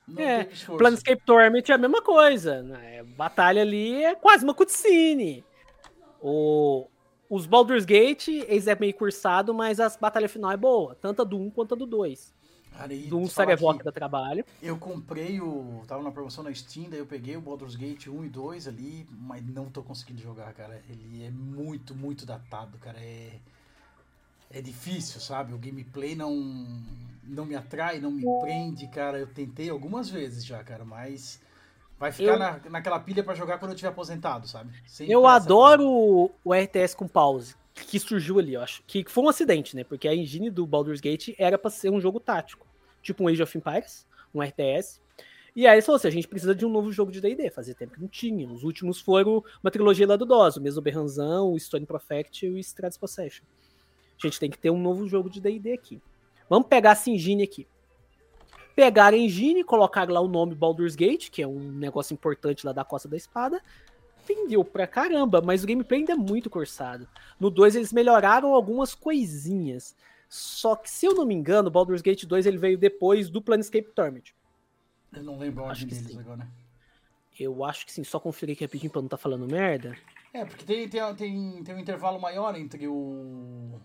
Não 0.07 0.23
É. 0.23 0.45
Planescape 0.75 1.21
Torment 1.23 1.69
é 1.69 1.73
a 1.73 1.77
mesma 1.77 2.01
coisa. 2.01 2.63
Né? 2.63 3.03
Batalha 3.15 3.61
ali 3.61 4.03
é 4.03 4.15
quase 4.15 4.43
uma 4.43 4.55
cutscene. 4.55 5.45
O, 6.19 6.87
os 7.29 7.45
Baldur's 7.45 7.85
Gate, 7.85 8.27
eles 8.27 8.65
é 8.65 8.75
meio 8.75 8.95
cursado, 8.95 9.53
mas 9.53 9.79
as 9.79 9.95
batalha 9.97 10.27
final 10.27 10.51
é 10.51 10.57
boa, 10.57 10.95
tanto 10.95 11.21
a 11.21 11.25
do 11.25 11.37
1 11.37 11.51
quanto 11.51 11.75
a 11.75 11.77
do 11.77 11.85
2. 11.85 12.33
Cara, 12.77 12.93
e 12.93 13.07
Do 13.07 13.19
1 13.19 13.27
te 13.27 13.33
falar 13.33 13.47
Sarevok 13.49 13.77
que 13.79 13.85
dá 13.85 13.91
trabalho. 13.91 14.45
Eu 14.61 14.77
comprei 14.77 15.39
o. 15.39 15.83
Tava 15.87 16.01
na 16.03 16.11
promoção 16.11 16.43
na 16.43 16.53
Steam, 16.53 16.89
daí 16.89 16.99
eu 16.99 17.05
peguei 17.05 17.37
o 17.37 17.41
Baldur's 17.41 17.75
Gate 17.75 18.07
1 18.07 18.25
e 18.25 18.29
2 18.29 18.67
ali, 18.67 19.07
mas 19.11 19.45
não 19.45 19.65
tô 19.69 19.83
conseguindo 19.83 20.21
jogar, 20.21 20.51
cara. 20.53 20.81
Ele 20.89 21.23
é 21.23 21.29
muito, 21.29 21.93
muito 21.95 22.25
datado, 22.25 22.77
cara. 22.79 22.97
É. 22.99 23.37
É 24.51 24.61
difícil, 24.61 25.19
sabe? 25.19 25.53
O 25.53 25.57
gameplay 25.57 26.15
não. 26.15 26.31
Não 27.25 27.45
me 27.45 27.55
atrai, 27.55 27.99
não 27.99 28.11
me 28.11 28.23
prende, 28.41 28.87
cara. 28.87 29.17
Eu 29.17 29.27
tentei 29.27 29.69
algumas 29.69 30.09
vezes 30.09 30.45
já, 30.45 30.63
cara, 30.63 30.83
mas. 30.83 31.39
Vai 31.99 32.11
ficar 32.11 32.33
Eu- 32.33 32.39
na, 32.39 32.59
naquela 32.69 32.99
pilha 32.99 33.23
pra 33.23 33.33
jogar 33.33 33.57
quando 33.59 33.71
eu 33.71 33.77
tiver 33.77 33.87
aposentado, 33.89 34.47
sabe? 34.47 34.71
Sem 34.85 35.09
Eu 35.09 35.25
adoro 35.25 35.87
o, 35.87 36.31
o 36.43 36.53
RTS 36.53 36.95
com 36.95 37.07
pause, 37.07 37.55
que 37.73 37.99
surgiu 37.99 38.39
ali, 38.39 38.53
eu 38.53 38.61
acho. 38.61 38.83
Que 38.85 39.03
foi 39.07 39.23
um 39.23 39.29
acidente, 39.29 39.75
né? 39.75 39.83
Porque 39.83 40.07
a 40.07 40.15
engine 40.15 40.49
do 40.49 40.65
Baldur's 40.65 41.01
Gate 41.01 41.33
era 41.37 41.57
pra 41.57 41.71
ser 41.71 41.89
um 41.89 41.99
jogo 41.99 42.19
tático. 42.19 42.67
Tipo 43.01 43.23
um 43.23 43.27
Age 43.27 43.41
of 43.41 43.57
Empires, 43.57 44.07
um 44.33 44.41
RTS. 44.41 45.01
E 45.55 45.67
aí 45.67 45.75
eles 45.75 45.85
falaram 45.85 45.97
assim, 45.97 46.07
a 46.07 46.11
gente 46.11 46.27
precisa 46.27 46.55
de 46.55 46.65
um 46.65 46.69
novo 46.69 46.91
jogo 46.91 47.11
de 47.11 47.21
D&D. 47.21 47.49
Fazia 47.51 47.75
tempo 47.75 47.93
que 47.93 48.01
não 48.01 48.07
tinha. 48.07 48.47
Os 48.47 48.63
últimos 48.63 48.99
foram 48.99 49.43
uma 49.63 49.69
trilogia 49.69 50.07
lá 50.07 50.15
do 50.15 50.25
DOS. 50.25 50.57
O 50.57 50.61
mesmo 50.61 50.81
Berranzão, 50.81 51.51
o 51.51 51.59
Stone 51.59 51.85
Prophet 51.85 52.45
e 52.45 52.49
o 52.49 52.57
Stratus 52.57 52.97
Possession. 52.97 53.45
A 54.23 54.27
gente 54.27 54.39
tem 54.39 54.49
que 54.49 54.57
ter 54.57 54.69
um 54.69 54.79
novo 54.79 55.07
jogo 55.07 55.29
de 55.29 55.41
D&D 55.41 55.73
aqui. 55.73 56.01
Vamos 56.49 56.67
pegar 56.67 56.91
essa 56.91 57.09
engine 57.09 57.43
aqui. 57.43 57.67
Pegaram 58.75 59.15
a 59.15 59.19
engine, 59.19 59.63
colocaram 59.63 60.13
lá 60.13 60.21
o 60.21 60.27
nome 60.27 60.55
Baldur's 60.55 60.95
Gate, 60.95 61.29
que 61.29 61.43
é 61.43 61.47
um 61.47 61.71
negócio 61.71 62.13
importante 62.13 62.65
lá 62.65 62.71
da 62.71 62.83
Costa 62.83 63.07
da 63.07 63.15
Espada. 63.17 63.61
Vendeu 64.25 64.63
pra 64.63 64.87
caramba, 64.87 65.41
mas 65.41 65.63
o 65.63 65.67
gameplay 65.67 65.99
ainda 65.99 66.13
é 66.13 66.15
muito 66.15 66.49
cursado. 66.49 67.07
No 67.39 67.49
2 67.49 67.75
eles 67.75 67.91
melhoraram 67.91 68.53
algumas 68.53 68.95
coisinhas. 68.95 69.95
Só 70.29 70.75
que, 70.75 70.89
se 70.89 71.05
eu 71.05 71.13
não 71.13 71.25
me 71.25 71.35
engano, 71.35 71.67
o 71.67 71.71
Baldur's 71.71 72.01
Gate 72.01 72.25
2 72.25 72.45
ele 72.45 72.57
veio 72.57 72.77
depois 72.77 73.29
do 73.29 73.41
Planescape 73.41 73.91
Torment. 73.93 74.33
Eu 75.11 75.23
não 75.23 75.37
lembro 75.37 75.63
que 75.73 75.85
deles 75.85 76.07
sim. 76.07 76.19
agora. 76.19 76.47
Eu 77.39 77.63
acho 77.63 77.85
que 77.85 77.91
sim, 77.91 78.03
só 78.03 78.19
conferir 78.19 78.55
aqui 78.55 78.63
rapidinho 78.63 78.91
pra 78.91 79.01
não 79.01 79.07
estar 79.07 79.17
falando 79.17 79.47
merda. 79.47 79.95
É, 80.33 80.43
porque 80.45 80.65
tem, 80.65 80.89
tem, 80.89 81.15
tem, 81.15 81.63
tem 81.63 81.75
um 81.75 81.79
intervalo 81.79 82.19
maior 82.19 82.55
entre 82.55 82.87
o. 82.87 83.79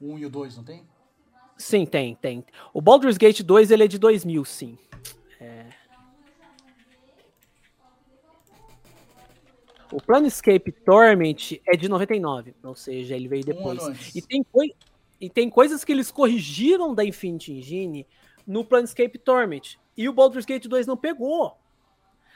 O 0.00 0.12
1 0.14 0.18
e 0.18 0.26
o 0.26 0.30
2, 0.30 0.56
não 0.56 0.64
tem? 0.64 0.84
Sim, 1.56 1.86
tem, 1.86 2.14
tem. 2.16 2.44
O 2.74 2.80
Baldur's 2.80 3.16
Gate 3.16 3.40
2 3.42 3.70
ele 3.70 3.84
é 3.84 3.88
de 3.88 3.98
2000, 3.98 4.44
sim. 4.44 4.78
O 9.96 10.02
Planescape 10.02 10.70
Torment 10.72 11.58
é 11.66 11.74
de 11.74 11.88
99, 11.88 12.54
ou 12.62 12.74
seja, 12.74 13.16
ele 13.16 13.28
veio 13.28 13.42
depois. 13.42 13.82
Um 13.82 13.94
e, 14.14 14.20
tem 14.20 14.42
coi- 14.44 14.74
e 15.18 15.30
tem 15.30 15.48
coisas 15.48 15.84
que 15.84 15.90
eles 15.90 16.10
corrigiram 16.10 16.94
da 16.94 17.02
Infinity 17.02 17.54
Engine 17.54 18.06
no 18.46 18.62
Planescape 18.62 19.16
Torment. 19.18 19.78
E 19.96 20.06
o 20.06 20.12
Baldur's 20.12 20.44
Gate 20.44 20.66
2 20.66 20.86
não 20.86 20.98
pegou. 20.98 21.56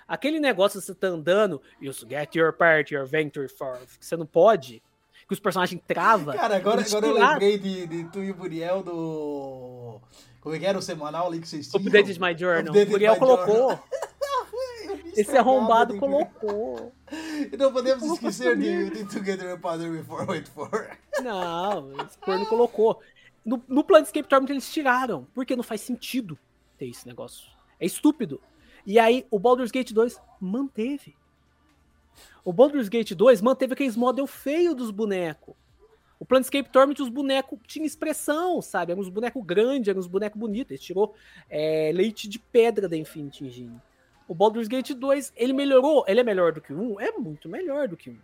Aquele 0.08 0.40
negócio 0.40 0.80
que 0.80 0.86
você 0.86 0.94
tá 0.94 1.08
andando, 1.08 1.60
you 1.82 1.92
get 2.08 2.34
your 2.34 2.50
part, 2.54 2.94
your 2.94 3.04
venture 3.06 3.46
for, 3.46 3.76
que 3.98 4.06
você 4.06 4.16
não 4.16 4.24
pode, 4.24 4.82
que 5.28 5.34
os 5.34 5.38
personagens 5.38 5.82
travam. 5.86 6.34
Cara, 6.34 6.56
agora, 6.56 6.80
agora 6.80 7.06
eu 7.06 7.12
lembrei 7.12 7.58
de, 7.58 7.86
de 7.86 8.04
tu 8.04 8.22
e 8.24 8.30
o 8.30 8.34
Buriel 8.34 8.82
do. 8.82 10.00
Como 10.40 10.54
é 10.54 10.58
que 10.58 10.64
era 10.64 10.78
o 10.78 10.82
semanal 10.82 11.26
ali 11.26 11.40
que 11.40 11.46
vocês 11.46 11.68
tinham? 11.68 11.86
Updated 11.86 12.18
My 12.18 12.34
Journal. 12.34 12.60
Updated 12.72 12.88
O 12.88 12.90
Muriel 12.92 13.12
My 13.12 13.18
colocou. 13.18 13.78
Esse 15.16 15.36
arrombado 15.36 15.96
colocou. 15.98 16.92
E 17.10 17.56
não 17.56 17.72
podemos 17.72 18.02
esquecer 18.04 18.56
de, 18.56 18.90
de 18.90 19.04
Together 19.06 19.58
Father 19.58 19.90
Before 19.90 20.26
Wait 20.26 20.48
For. 20.48 20.96
Não, 21.22 21.92
esse 22.02 22.18
corno 22.18 22.46
colocou. 22.46 23.00
No, 23.44 23.62
no 23.66 23.82
Planescape 23.82 24.28
Torment 24.28 24.50
eles 24.50 24.72
tiraram, 24.72 25.26
porque 25.34 25.56
não 25.56 25.62
faz 25.62 25.80
sentido 25.80 26.38
ter 26.78 26.86
esse 26.86 27.06
negócio. 27.06 27.48
É 27.78 27.86
estúpido. 27.86 28.40
E 28.86 28.98
aí 28.98 29.26
o 29.30 29.38
Baldur's 29.38 29.70
Gate 29.70 29.92
2 29.92 30.20
manteve. 30.40 31.16
O 32.44 32.52
Baldur's 32.52 32.88
Gate 32.88 33.12
2 33.12 33.40
manteve 33.40 33.74
aqueles 33.74 33.96
model 33.96 34.26
feio 34.26 34.74
dos 34.74 34.90
bonecos. 34.90 35.54
O 36.18 36.24
Planescape 36.26 36.68
Torment, 36.68 37.00
os 37.00 37.08
bonecos 37.08 37.58
tinham 37.66 37.86
expressão, 37.86 38.60
sabe? 38.60 38.92
Eram 38.92 39.00
uns 39.00 39.08
bonecos 39.08 39.42
grandes, 39.42 39.88
eram 39.88 40.00
uns 40.00 40.06
bonecos 40.06 40.38
bonitos. 40.38 40.70
Ele 40.70 40.78
tirou 40.78 41.14
é, 41.48 41.90
leite 41.94 42.28
de 42.28 42.38
pedra 42.38 42.86
da 42.86 42.96
Infinity 42.96 43.46
Engine. 43.46 43.80
O 44.30 44.34
Baldur's 44.34 44.68
Gate 44.68 44.92
2, 44.92 45.32
ele 45.34 45.52
melhorou. 45.52 46.04
Ele 46.06 46.20
é 46.20 46.22
melhor 46.22 46.52
do 46.52 46.60
que 46.60 46.72
o 46.72 46.94
1? 46.94 47.00
É 47.00 47.10
muito 47.18 47.48
melhor 47.48 47.88
do 47.88 47.96
que 47.96 48.10
o 48.10 48.12
1. 48.12 48.18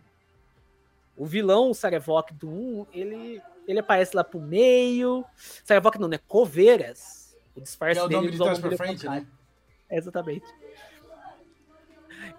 O 1.17 1.25
vilão, 1.25 1.69
o 1.69 1.73
Sarevok 1.73 2.33
do 2.33 2.47
1, 2.47 2.85
ele, 2.93 3.41
ele 3.67 3.79
aparece 3.79 4.15
lá 4.15 4.23
pro 4.23 4.39
meio. 4.39 5.25
Sarevok 5.35 5.99
não, 5.99 6.07
né? 6.07 6.17
Coveiras. 6.25 7.35
O 7.53 7.59
disfarce 7.59 7.99
é 7.99 8.03
o 8.03 8.07
dele 8.07 8.21
nome 8.21 8.31
de 8.31 8.37
trás 8.37 8.57
pra 8.57 8.77
frente, 8.77 9.05
né? 9.05 9.27
Exatamente. 9.91 10.45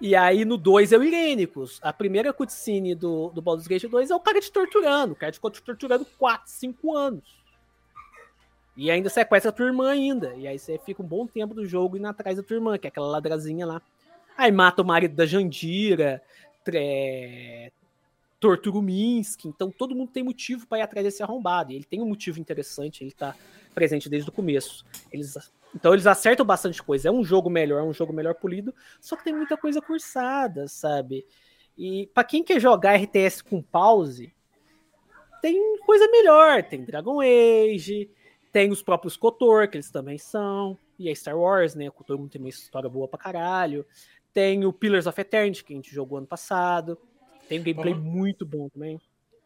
E 0.01 0.17
aí 0.17 0.47
no 0.47 0.57
2 0.57 0.93
é 0.95 0.97
o 0.97 1.05
Irênicos. 1.05 1.79
A 1.83 1.93
primeira 1.93 2.33
cutscene 2.33 2.95
do, 2.95 3.29
do 3.29 3.43
Baldur's 3.43 3.69
Gate 3.69 3.85
2 3.85 4.11
é 4.11 4.15
o 4.15 4.21
cara 4.21 4.41
te 4.41 4.51
torturando. 4.51 5.13
O 5.13 5.17
cara 5.17 5.31
ficou 5.31 5.51
te 5.51 5.61
torturando 5.63 6.07
4, 6.19 6.51
5 6.51 6.97
anos. 6.97 7.38
E 8.81 8.93
ainda 8.93 9.11
sequestra 9.11 9.51
a 9.51 9.53
tua 9.53 9.67
irmã 9.67 9.91
ainda. 9.91 10.33
E 10.37 10.47
aí 10.47 10.57
você 10.57 10.79
fica 10.79 11.03
um 11.03 11.07
bom 11.07 11.27
tempo 11.27 11.53
do 11.53 11.67
jogo 11.67 11.97
indo 11.97 12.07
atrás 12.07 12.37
da 12.37 12.45
tua 12.45 12.55
irmã, 12.55 12.79
que 12.79 12.87
é 12.87 12.91
aquela 12.91 13.09
ladrazinha 13.09 13.67
lá. 13.67 13.83
Aí 14.37 14.53
mata 14.53 14.83
o 14.83 14.85
marido 14.85 15.17
da 15.17 15.27
Jandira, 15.27 16.23
tre- 16.63 17.73
tortura 18.39 18.79
o 18.79 18.83
Minsky. 18.83 19.49
Então 19.49 19.69
todo 19.69 19.97
mundo 19.97 20.13
tem 20.13 20.23
motivo 20.23 20.65
para 20.65 20.79
ir 20.79 20.83
atrás 20.83 21.05
desse 21.05 21.25
arrombado. 21.25 21.73
E 21.73 21.75
ele 21.75 21.85
tem 21.85 22.01
um 22.01 22.07
motivo 22.07 22.39
interessante, 22.39 23.03
ele 23.03 23.11
tá 23.11 23.35
presente 23.75 24.09
desde 24.09 24.31
o 24.31 24.33
começo. 24.33 24.87
Eles, 25.13 25.37
então 25.75 25.93
eles 25.93 26.07
acertam 26.07 26.47
bastante 26.47 26.81
coisa. 26.81 27.09
É 27.09 27.11
um 27.11 27.25
jogo 27.25 27.51
melhor, 27.51 27.81
é 27.81 27.85
um 27.85 27.93
jogo 27.93 28.13
melhor 28.13 28.37
polido, 28.37 28.73
só 29.01 29.17
que 29.17 29.25
tem 29.25 29.35
muita 29.35 29.57
coisa 29.57 29.83
cursada, 29.83 30.69
sabe? 30.69 31.27
E 31.77 32.09
para 32.15 32.23
quem 32.23 32.45
quer 32.45 32.61
jogar 32.61 32.95
RTS 32.95 33.43
com 33.43 33.61
pause, 33.61 34.33
tem 35.43 35.79
coisa 35.79 36.09
melhor. 36.09 36.63
Tem 36.63 36.85
Dragon 36.85 37.21
Age, 37.21 38.09
tem 38.53 38.71
os 38.71 38.83
próprios 38.83 39.17
KOTOR, 39.17 39.69
que 39.71 39.77
eles 39.77 39.91
também 39.91 40.19
são. 40.19 40.79
E 40.99 41.09
a 41.09 41.15
Star 41.15 41.39
Wars, 41.39 41.75
né? 41.75 41.89
O 41.89 41.93
KOTOR 41.93 42.29
tem 42.29 42.41
uma 42.41 42.49
história 42.49 42.89
boa 42.89 43.09
pra 43.09 43.19
caralho. 43.19 43.87
Tem 44.33 44.65
o 44.65 44.73
Pillars 44.73 45.07
of 45.07 45.21
Eternity, 45.21 45.65
que 45.65 45.73
a 45.73 45.77
gente 45.77 45.95
jogou 45.95 46.19
ano 46.19 46.27
passado. 46.27 46.99
Tem 47.49 47.61
um 47.61 47.63
gameplay 47.63 47.95
muito 47.95 48.45
bom 48.47 48.69
também. 48.69 49.01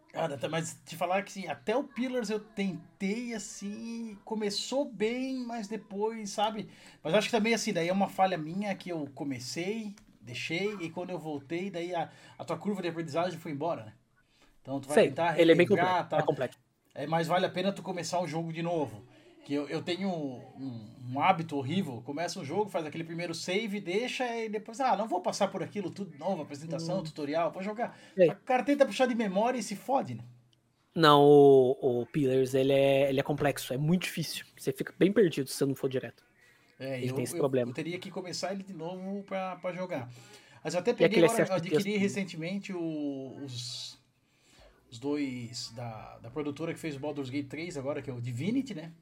Cara, 0.08 0.36
tá- 0.36 0.48
mas 0.48 0.74
te 0.84 0.94
falar 0.94 1.22
que 1.22 1.30
assim, 1.30 1.46
até 1.48 1.74
o 1.74 1.84
Pillars 1.84 2.28
eu 2.28 2.38
tentei 2.38 3.32
assim, 3.34 4.18
começou 4.26 4.84
bem, 4.84 5.38
mas 5.46 5.68
depois, 5.68 6.30
sabe? 6.30 6.68
Mas 7.02 7.14
acho 7.14 7.28
que 7.28 7.32
também 7.36 7.54
assim, 7.54 7.72
daí 7.72 7.88
é 7.88 7.92
uma 7.92 8.08
falha 8.08 8.36
minha 8.36 8.74
que 8.74 8.90
eu 8.90 9.08
comecei, 9.14 9.94
deixei, 10.20 10.74
e 10.82 10.90
quando 10.90 11.10
eu 11.10 11.18
voltei, 11.18 11.70
daí 11.70 11.94
a, 11.94 12.10
a 12.38 12.44
tua 12.44 12.58
curva 12.58 12.82
de 12.82 12.88
aprendizagem 12.88 13.38
foi 13.38 13.52
embora, 13.52 13.84
né? 13.86 13.92
Então 14.62 14.80
tu 14.80 14.88
vai 14.88 14.96
Sei, 14.96 15.06
tentar 15.06 15.36
ele 15.36 15.52
é 15.52 15.54
bem 15.54 15.66
completo. 15.66 16.00
tal. 16.10 16.20
É 16.20 16.22
completo. 16.22 16.58
É, 16.94 17.06
mas 17.06 17.26
vale 17.26 17.46
a 17.46 17.50
pena 17.50 17.72
tu 17.72 17.82
começar 17.82 18.20
um 18.20 18.26
jogo 18.26 18.52
de 18.52 18.62
novo. 18.62 19.04
Que 19.44 19.54
eu, 19.54 19.68
eu 19.68 19.82
tenho 19.82 20.08
um, 20.08 20.90
um 21.10 21.20
hábito 21.20 21.56
horrível. 21.56 22.00
Começa 22.04 22.38
um 22.38 22.44
jogo, 22.44 22.70
faz 22.70 22.86
aquele 22.86 23.02
primeiro 23.02 23.34
save, 23.34 23.80
deixa 23.80 24.24
e 24.36 24.48
depois, 24.48 24.78
ah, 24.80 24.96
não 24.96 25.08
vou 25.08 25.20
passar 25.20 25.48
por 25.48 25.62
aquilo 25.62 25.90
tudo 25.90 26.16
novo, 26.16 26.42
apresentação, 26.42 27.02
tutorial, 27.02 27.50
vou 27.50 27.62
jogar. 27.62 27.98
Sei. 28.14 28.28
O 28.30 28.36
cara 28.36 28.62
tenta 28.62 28.86
puxar 28.86 29.06
de 29.06 29.14
memória 29.14 29.58
e 29.58 29.62
se 29.62 29.74
fode, 29.74 30.14
né? 30.14 30.24
Não, 30.94 31.22
o, 31.22 32.02
o 32.02 32.06
Pillars, 32.06 32.54
ele 32.54 32.72
é, 32.72 33.08
ele 33.08 33.18
é 33.18 33.22
complexo, 33.22 33.72
é 33.72 33.78
muito 33.78 34.02
difícil. 34.02 34.44
Você 34.56 34.70
fica 34.72 34.94
bem 34.98 35.10
perdido 35.10 35.48
se 35.48 35.56
você 35.56 35.64
não 35.64 35.74
for 35.74 35.88
direto. 35.88 36.22
É, 36.78 36.98
Ele 36.98 37.10
eu, 37.10 37.14
tem 37.14 37.24
esse 37.24 37.34
eu- 37.34 37.38
problema. 37.38 37.70
Eu, 37.70 37.74
teria 37.74 37.98
que 37.98 38.10
começar 38.10 38.52
ele 38.52 38.62
de 38.62 38.74
novo 38.74 39.22
pra, 39.22 39.56
pra 39.56 39.72
jogar. 39.72 40.08
Mas 40.62 40.74
eu 40.74 40.80
até 40.80 40.92
peguei 40.92 41.24
agora, 41.24 41.46
eu 41.48 41.54
adquiri 41.54 41.96
recentemente 41.96 42.72
o- 42.72 43.36
os, 43.42 43.98
os 44.92 44.98
dois 44.98 45.72
da, 45.74 46.18
da 46.18 46.30
produtora 46.30 46.74
que 46.74 46.78
fez 46.78 46.96
o 46.96 47.00
Baldur's 47.00 47.30
Gate 47.30 47.48
3 47.48 47.78
agora, 47.78 48.02
que 48.02 48.10
é 48.10 48.12
o 48.12 48.20
Divinity, 48.20 48.74
né? 48.74 48.92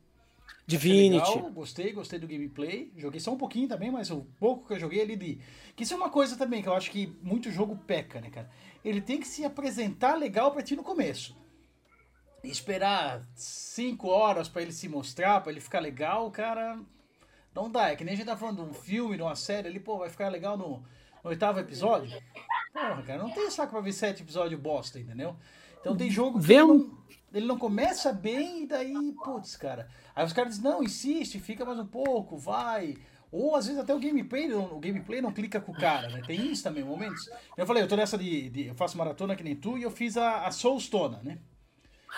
Achei 0.46 0.64
Divinity. 0.64 1.34
Legal, 1.34 1.50
gostei, 1.50 1.92
gostei 1.92 2.18
do 2.20 2.28
gameplay. 2.28 2.92
Joguei 2.96 3.18
só 3.18 3.32
um 3.32 3.36
pouquinho 3.36 3.66
também, 3.66 3.90
mas 3.90 4.08
o 4.08 4.24
pouco 4.38 4.68
que 4.68 4.74
eu 4.74 4.78
joguei 4.78 5.02
ali 5.02 5.16
de. 5.16 5.40
Que 5.74 5.82
isso 5.82 5.92
é 5.92 5.96
uma 5.96 6.08
coisa 6.08 6.36
também 6.36 6.62
que 6.62 6.68
eu 6.68 6.74
acho 6.74 6.92
que 6.92 7.08
muito 7.20 7.50
jogo 7.50 7.76
peca, 7.76 8.20
né, 8.20 8.30
cara? 8.30 8.48
Ele 8.84 9.00
tem 9.00 9.18
que 9.18 9.26
se 9.26 9.44
apresentar 9.44 10.14
legal 10.14 10.52
pra 10.52 10.62
ti 10.62 10.76
no 10.76 10.84
começo. 10.84 11.36
Esperar 12.44 13.26
cinco 13.34 14.08
horas 14.08 14.48
pra 14.48 14.62
ele 14.62 14.72
se 14.72 14.88
mostrar, 14.88 15.40
pra 15.40 15.50
ele 15.50 15.60
ficar 15.60 15.80
legal, 15.80 16.30
cara. 16.30 16.78
Não 17.52 17.68
dá. 17.68 17.90
É 17.90 17.96
que 17.96 18.04
nem 18.04 18.14
a 18.14 18.16
gente 18.16 18.26
tá 18.26 18.36
falando 18.36 18.62
de 18.62 18.70
um 18.70 18.72
filme, 18.72 19.16
de 19.16 19.22
uma 19.22 19.34
série 19.34 19.66
ali, 19.66 19.80
pô, 19.80 19.98
vai 19.98 20.08
ficar 20.08 20.28
legal 20.28 20.56
no, 20.56 20.84
no 21.24 21.30
oitavo 21.30 21.58
episódio. 21.58 22.16
Porra, 22.72 23.02
cara, 23.02 23.22
não 23.24 23.32
tem 23.32 23.50
saco 23.50 23.72
pra 23.72 23.80
ver 23.80 23.92
sete 23.92 24.22
episódios 24.22 24.60
bosta, 24.60 25.00
entendeu? 25.00 25.36
Então 25.80 25.96
tem 25.96 26.10
jogo 26.10 26.38
que 26.38 26.52
ele 26.52 26.58
não, 26.62 26.98
ele 27.32 27.46
não 27.46 27.58
começa 27.58 28.12
bem 28.12 28.62
e 28.64 28.66
daí, 28.66 28.94
putz, 29.24 29.56
cara. 29.56 29.88
Aí 30.14 30.24
os 30.24 30.32
caras 30.32 30.56
dizem, 30.56 30.70
não, 30.70 30.82
insiste, 30.82 31.38
fica 31.38 31.64
mais 31.64 31.78
um 31.78 31.86
pouco, 31.86 32.36
vai. 32.36 32.96
Ou 33.32 33.54
às 33.54 33.66
vezes 33.66 33.80
até 33.80 33.94
o 33.94 34.00
gameplay, 34.00 34.48
não- 34.48 34.76
o 34.76 34.80
gameplay 34.80 35.22
não 35.22 35.32
clica 35.32 35.60
com 35.60 35.70
o 35.72 35.76
cara, 35.76 36.08
né? 36.08 36.20
Tem 36.26 36.50
isso 36.50 36.62
também, 36.64 36.82
momentos. 36.82 37.30
Eu 37.56 37.64
falei, 37.66 37.82
eu 37.82 37.88
tô 37.88 37.96
nessa 37.96 38.18
de, 38.18 38.50
de- 38.50 38.66
Eu 38.66 38.74
faço 38.74 38.98
maratona 38.98 39.36
que 39.36 39.44
nem 39.44 39.54
tu 39.54 39.78
e 39.78 39.82
eu 39.82 39.90
fiz 39.90 40.16
a, 40.16 40.46
a 40.46 40.50
Soulstone, 40.50 41.18
né? 41.22 41.38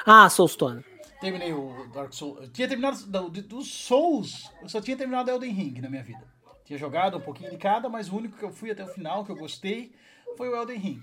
Ah, 0.06 0.28
Soulstone. 0.30 0.82
Terminei 1.20 1.52
o 1.52 1.86
Dark 1.92 2.12
Souls. 2.14 2.40
Eu 2.42 2.48
tinha 2.50 2.66
terminado 2.66 2.96
do- 3.06 3.28
do- 3.28 3.42
dos 3.42 3.68
Souls, 3.72 4.50
eu 4.62 4.68
só 4.68 4.80
tinha 4.80 4.96
terminado 4.96 5.30
Elden 5.30 5.52
Ring 5.52 5.80
na 5.80 5.88
minha 5.90 6.02
vida. 6.02 6.26
Tinha 6.64 6.78
jogado 6.78 7.18
um 7.18 7.20
pouquinho 7.20 7.50
de 7.50 7.58
cada, 7.58 7.88
mas 7.88 8.08
o 8.08 8.16
único 8.16 8.36
que 8.38 8.44
eu 8.44 8.50
fui 8.50 8.70
até 8.70 8.82
o 8.82 8.88
final, 8.88 9.24
que 9.24 9.30
eu 9.30 9.36
gostei, 9.36 9.92
foi 10.36 10.48
o 10.48 10.56
Elden 10.56 10.78
Ring. 10.78 11.02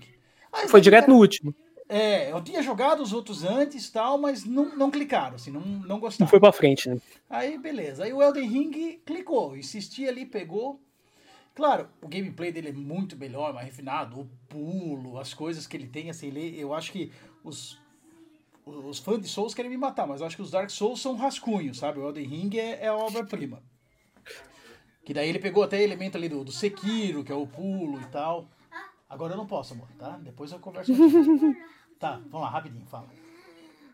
Aí, 0.52 0.66
Foi 0.68 0.80
direto 0.80 1.02
cara, 1.04 1.12
no 1.12 1.20
último. 1.20 1.54
É, 1.92 2.30
eu 2.30 2.40
tinha 2.40 2.62
jogado 2.62 3.02
os 3.02 3.12
outros 3.12 3.42
antes 3.42 3.88
e 3.88 3.92
tal, 3.92 4.16
mas 4.16 4.44
não, 4.44 4.76
não 4.76 4.92
clicaram, 4.92 5.34
assim, 5.34 5.50
não, 5.50 5.60
não 5.60 5.88
Não 5.88 5.98
gostaram. 5.98 6.30
foi 6.30 6.38
pra 6.38 6.52
frente, 6.52 6.88
né? 6.88 7.00
Aí, 7.28 7.58
beleza. 7.58 8.04
Aí 8.04 8.12
o 8.12 8.22
Elden 8.22 8.48
Ring 8.48 9.00
clicou, 9.04 9.56
insistia 9.56 10.08
ali, 10.08 10.24
pegou. 10.24 10.80
Claro, 11.52 11.88
o 12.00 12.06
gameplay 12.06 12.52
dele 12.52 12.68
é 12.68 12.72
muito 12.72 13.16
melhor, 13.16 13.52
mais 13.52 13.66
refinado, 13.66 14.20
o 14.20 14.30
pulo, 14.48 15.18
as 15.18 15.34
coisas 15.34 15.66
que 15.66 15.76
ele 15.76 15.88
tem, 15.88 16.08
assim, 16.08 16.28
ele, 16.28 16.58
eu 16.60 16.72
acho 16.72 16.92
que 16.92 17.10
os, 17.42 17.76
os 18.64 19.00
fãs 19.00 19.20
de 19.20 19.26
Souls 19.26 19.52
querem 19.52 19.68
me 19.70 19.76
matar, 19.76 20.06
mas 20.06 20.20
eu 20.20 20.28
acho 20.28 20.36
que 20.36 20.42
os 20.42 20.50
Dark 20.52 20.70
Souls 20.70 21.00
são 21.00 21.16
rascunhos, 21.16 21.78
sabe? 21.78 21.98
O 21.98 22.06
Elden 22.06 22.24
Ring 22.24 22.56
é, 22.56 22.84
é 22.84 22.86
a 22.86 22.94
obra-prima. 22.94 23.60
Que 25.04 25.12
daí 25.12 25.28
ele 25.28 25.40
pegou 25.40 25.64
até 25.64 25.82
elemento 25.82 26.16
ali 26.16 26.28
do, 26.28 26.44
do 26.44 26.52
Sekiro, 26.52 27.24
que 27.24 27.32
é 27.32 27.34
o 27.34 27.48
pulo 27.48 28.00
e 28.00 28.06
tal. 28.06 28.48
Agora 29.08 29.32
eu 29.32 29.36
não 29.36 29.46
posso, 29.46 29.74
amor, 29.74 29.88
tá? 29.98 30.16
Depois 30.22 30.52
eu 30.52 30.60
converso 30.60 30.94
contigo. 30.94 31.56
Tá, 32.00 32.12
vamos 32.16 32.40
lá, 32.40 32.48
rapidinho, 32.48 32.86
fala. 32.86 33.06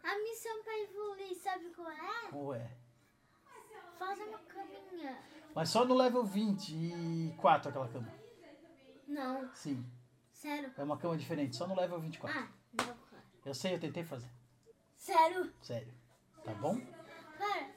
A 0.05 0.19
missão 0.21 0.63
pra 0.63 0.79
evoluir, 0.79 1.37
sabe 1.43 1.71
qual 1.71 1.91
é? 1.91 2.31
Ué. 2.33 2.71
Faz 3.99 4.21
uma 4.21 4.39
caminha. 4.39 5.19
Mas 5.53 5.71
só 5.71 5.85
no 5.85 5.95
level 5.95 6.25
24 6.25 7.69
aquela 7.69 7.89
cama. 7.89 8.15
Não, 9.09 9.53
Sim. 9.53 9.85
sério. 10.31 10.73
É 10.79 10.85
uma 10.85 10.97
cama 10.97 11.17
diferente, 11.17 11.57
só 11.57 11.67
no 11.67 11.75
level 11.75 12.01
24. 12.01 12.39
Ah, 12.39 12.49
não, 12.79 12.85
cara. 12.85 13.25
Eu 13.45 13.55
sei, 13.55 13.75
eu 13.75 13.81
tentei 13.81 14.05
fazer. 14.05 14.31
Sério? 14.95 15.53
Sério. 15.61 15.93
Tá 16.45 16.55
bom? 16.55 16.81
Cara. 17.39 17.76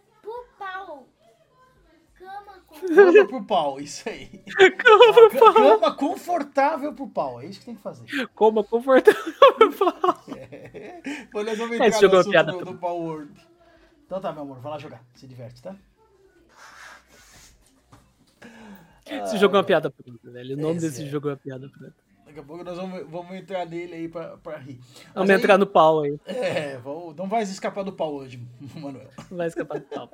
Cama. 2.20 2.59
Cama 2.95 3.28
pro 3.28 3.43
pau, 3.45 3.80
isso 3.80 4.07
aí. 4.09 4.28
Cama 4.78 5.13
pro 5.13 5.39
pau. 5.39 5.53
Cama 5.53 5.95
confortável 5.95 6.93
pro 6.93 7.07
pau, 7.07 7.41
é 7.41 7.45
isso 7.45 7.59
que 7.61 7.65
tem 7.67 7.76
que 7.76 7.82
fazer. 7.82 8.05
Coma 8.36 8.63
confortável. 8.63 9.24
Nós 11.34 11.57
vamos 11.57 11.76
entrar 11.76 11.88
no 11.89 11.99
jogo 12.01 12.05
é 12.05 12.17
uma 12.17 12.20
assunto 12.20 12.30
piada 12.32 12.51
do, 12.51 12.57
pra- 12.59 12.72
do 12.72 12.78
Power 12.78 13.01
Word. 13.01 13.47
Então 14.05 14.20
tá, 14.22 14.32
meu 14.34 14.41
amor, 14.43 14.59
vai 14.59 14.72
lá 14.74 14.78
jogar. 14.80 15.03
Se 15.15 15.28
diverte, 15.28 15.61
tá? 15.61 15.76
Esse 19.05 19.38
jogo 19.38 19.55
é 19.55 19.59
uma 19.59 19.63
piada 19.65 19.89
pronta, 19.89 20.30
velho. 20.32 20.55
O 20.55 20.61
nome 20.61 20.78
Esse 20.78 20.88
desse 20.88 21.03
é. 21.03 21.07
jogo 21.07 21.30
é 21.30 21.32
uma 21.32 21.38
piada 21.38 21.67
pronta. 21.70 21.95
Daqui 22.26 22.39
a 22.39 22.43
pouco 22.43 22.63
nós 22.63 22.78
vamos, 22.78 23.09
vamos 23.09 23.36
entrar 23.36 23.65
nele 23.65 23.95
aí 23.95 24.07
pra, 24.07 24.38
pra 24.38 24.57
rir. 24.57 24.78
Mas 24.80 25.13
Vamos 25.15 25.30
aí- 25.32 25.36
entrar 25.38 25.57
no 25.57 25.65
pau 25.65 26.01
aí. 26.01 26.20
É, 26.28 26.78
vamos- 26.78 27.15
não 27.15 27.28
vai 27.28 27.41
escapar 27.41 27.84
do 27.84 27.91
pau 27.91 28.13
hoje, 28.13 28.39
Manuel. 28.76 29.09
Não 29.32 29.38
vai 29.38 29.47
escapar 29.47 29.80
do 29.80 29.86
pau. 29.88 30.11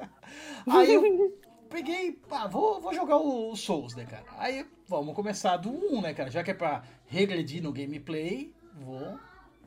Aí 0.67 0.93
eu 0.93 1.01
peguei, 1.69 2.13
pá, 2.13 2.47
vou, 2.47 2.79
vou 2.81 2.93
jogar 2.93 3.17
o, 3.17 3.55
Souls, 3.55 3.95
né, 3.95 4.05
cara? 4.05 4.25
Aí 4.37 4.65
vamos 4.87 5.15
começar 5.15 5.57
do 5.57 5.69
1, 5.69 6.01
né, 6.01 6.13
cara? 6.13 6.29
Já 6.29 6.43
que 6.43 6.51
é 6.51 6.53
pra 6.53 6.83
regredir 7.07 7.61
no 7.61 7.71
gameplay, 7.71 8.53
vou 8.73 9.19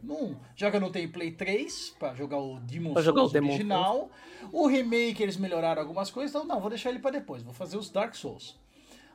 no 0.03 0.15
1. 0.15 0.37
Já 0.57 0.71
que 0.71 0.77
eu 0.77 0.81
não 0.81 0.91
tenho 0.91 1.11
Play 1.11 1.33
3 1.33 1.97
pra 1.99 2.15
jogar 2.15 2.39
o 2.39 2.61
Demon 2.61 2.93
Pra 2.93 3.03
Souls 3.03 3.05
jogar 3.05 3.23
o 3.25 3.29
Demon 3.29 3.49
original, 3.49 4.11
o 4.53 4.67
remake 4.67 5.23
eles 5.23 5.37
melhoraram 5.37 5.83
algumas 5.83 6.11
coisas, 6.11 6.35
então 6.35 6.47
não, 6.47 6.61
vou 6.61 6.71
deixar 6.71 6.91
ele 6.91 6.99
pra 6.99 7.11
depois, 7.11 7.43
vou 7.43 7.53
fazer 7.53 7.77
os 7.77 7.91
Dark 7.91 8.15
Souls. 8.15 8.59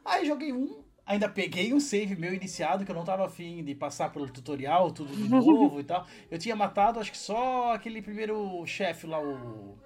Aí 0.06 0.26
joguei 0.26 0.52
um, 0.52 0.84
ainda 1.06 1.30
peguei 1.30 1.74
um 1.74 1.80
save 1.80 2.16
meu 2.16 2.34
iniciado, 2.34 2.84
que 2.86 2.92
eu 2.92 2.96
não 2.96 3.06
tava 3.06 3.26
afim 3.26 3.64
de 3.64 3.74
passar 3.74 4.12
pelo 4.12 4.30
tutorial, 4.30 4.92
tudo 4.92 5.16
de 5.16 5.28
novo 5.30 5.80
e 5.80 5.84
tal. 5.84 6.06
Eu 6.30 6.38
tinha 6.38 6.56
matado, 6.56 7.00
acho 7.00 7.12
que 7.12 7.18
só 7.18 7.74
aquele 7.74 8.02
primeiro 8.02 8.66
chefe 8.66 9.08
lá, 9.08 9.22
o. 9.22 9.78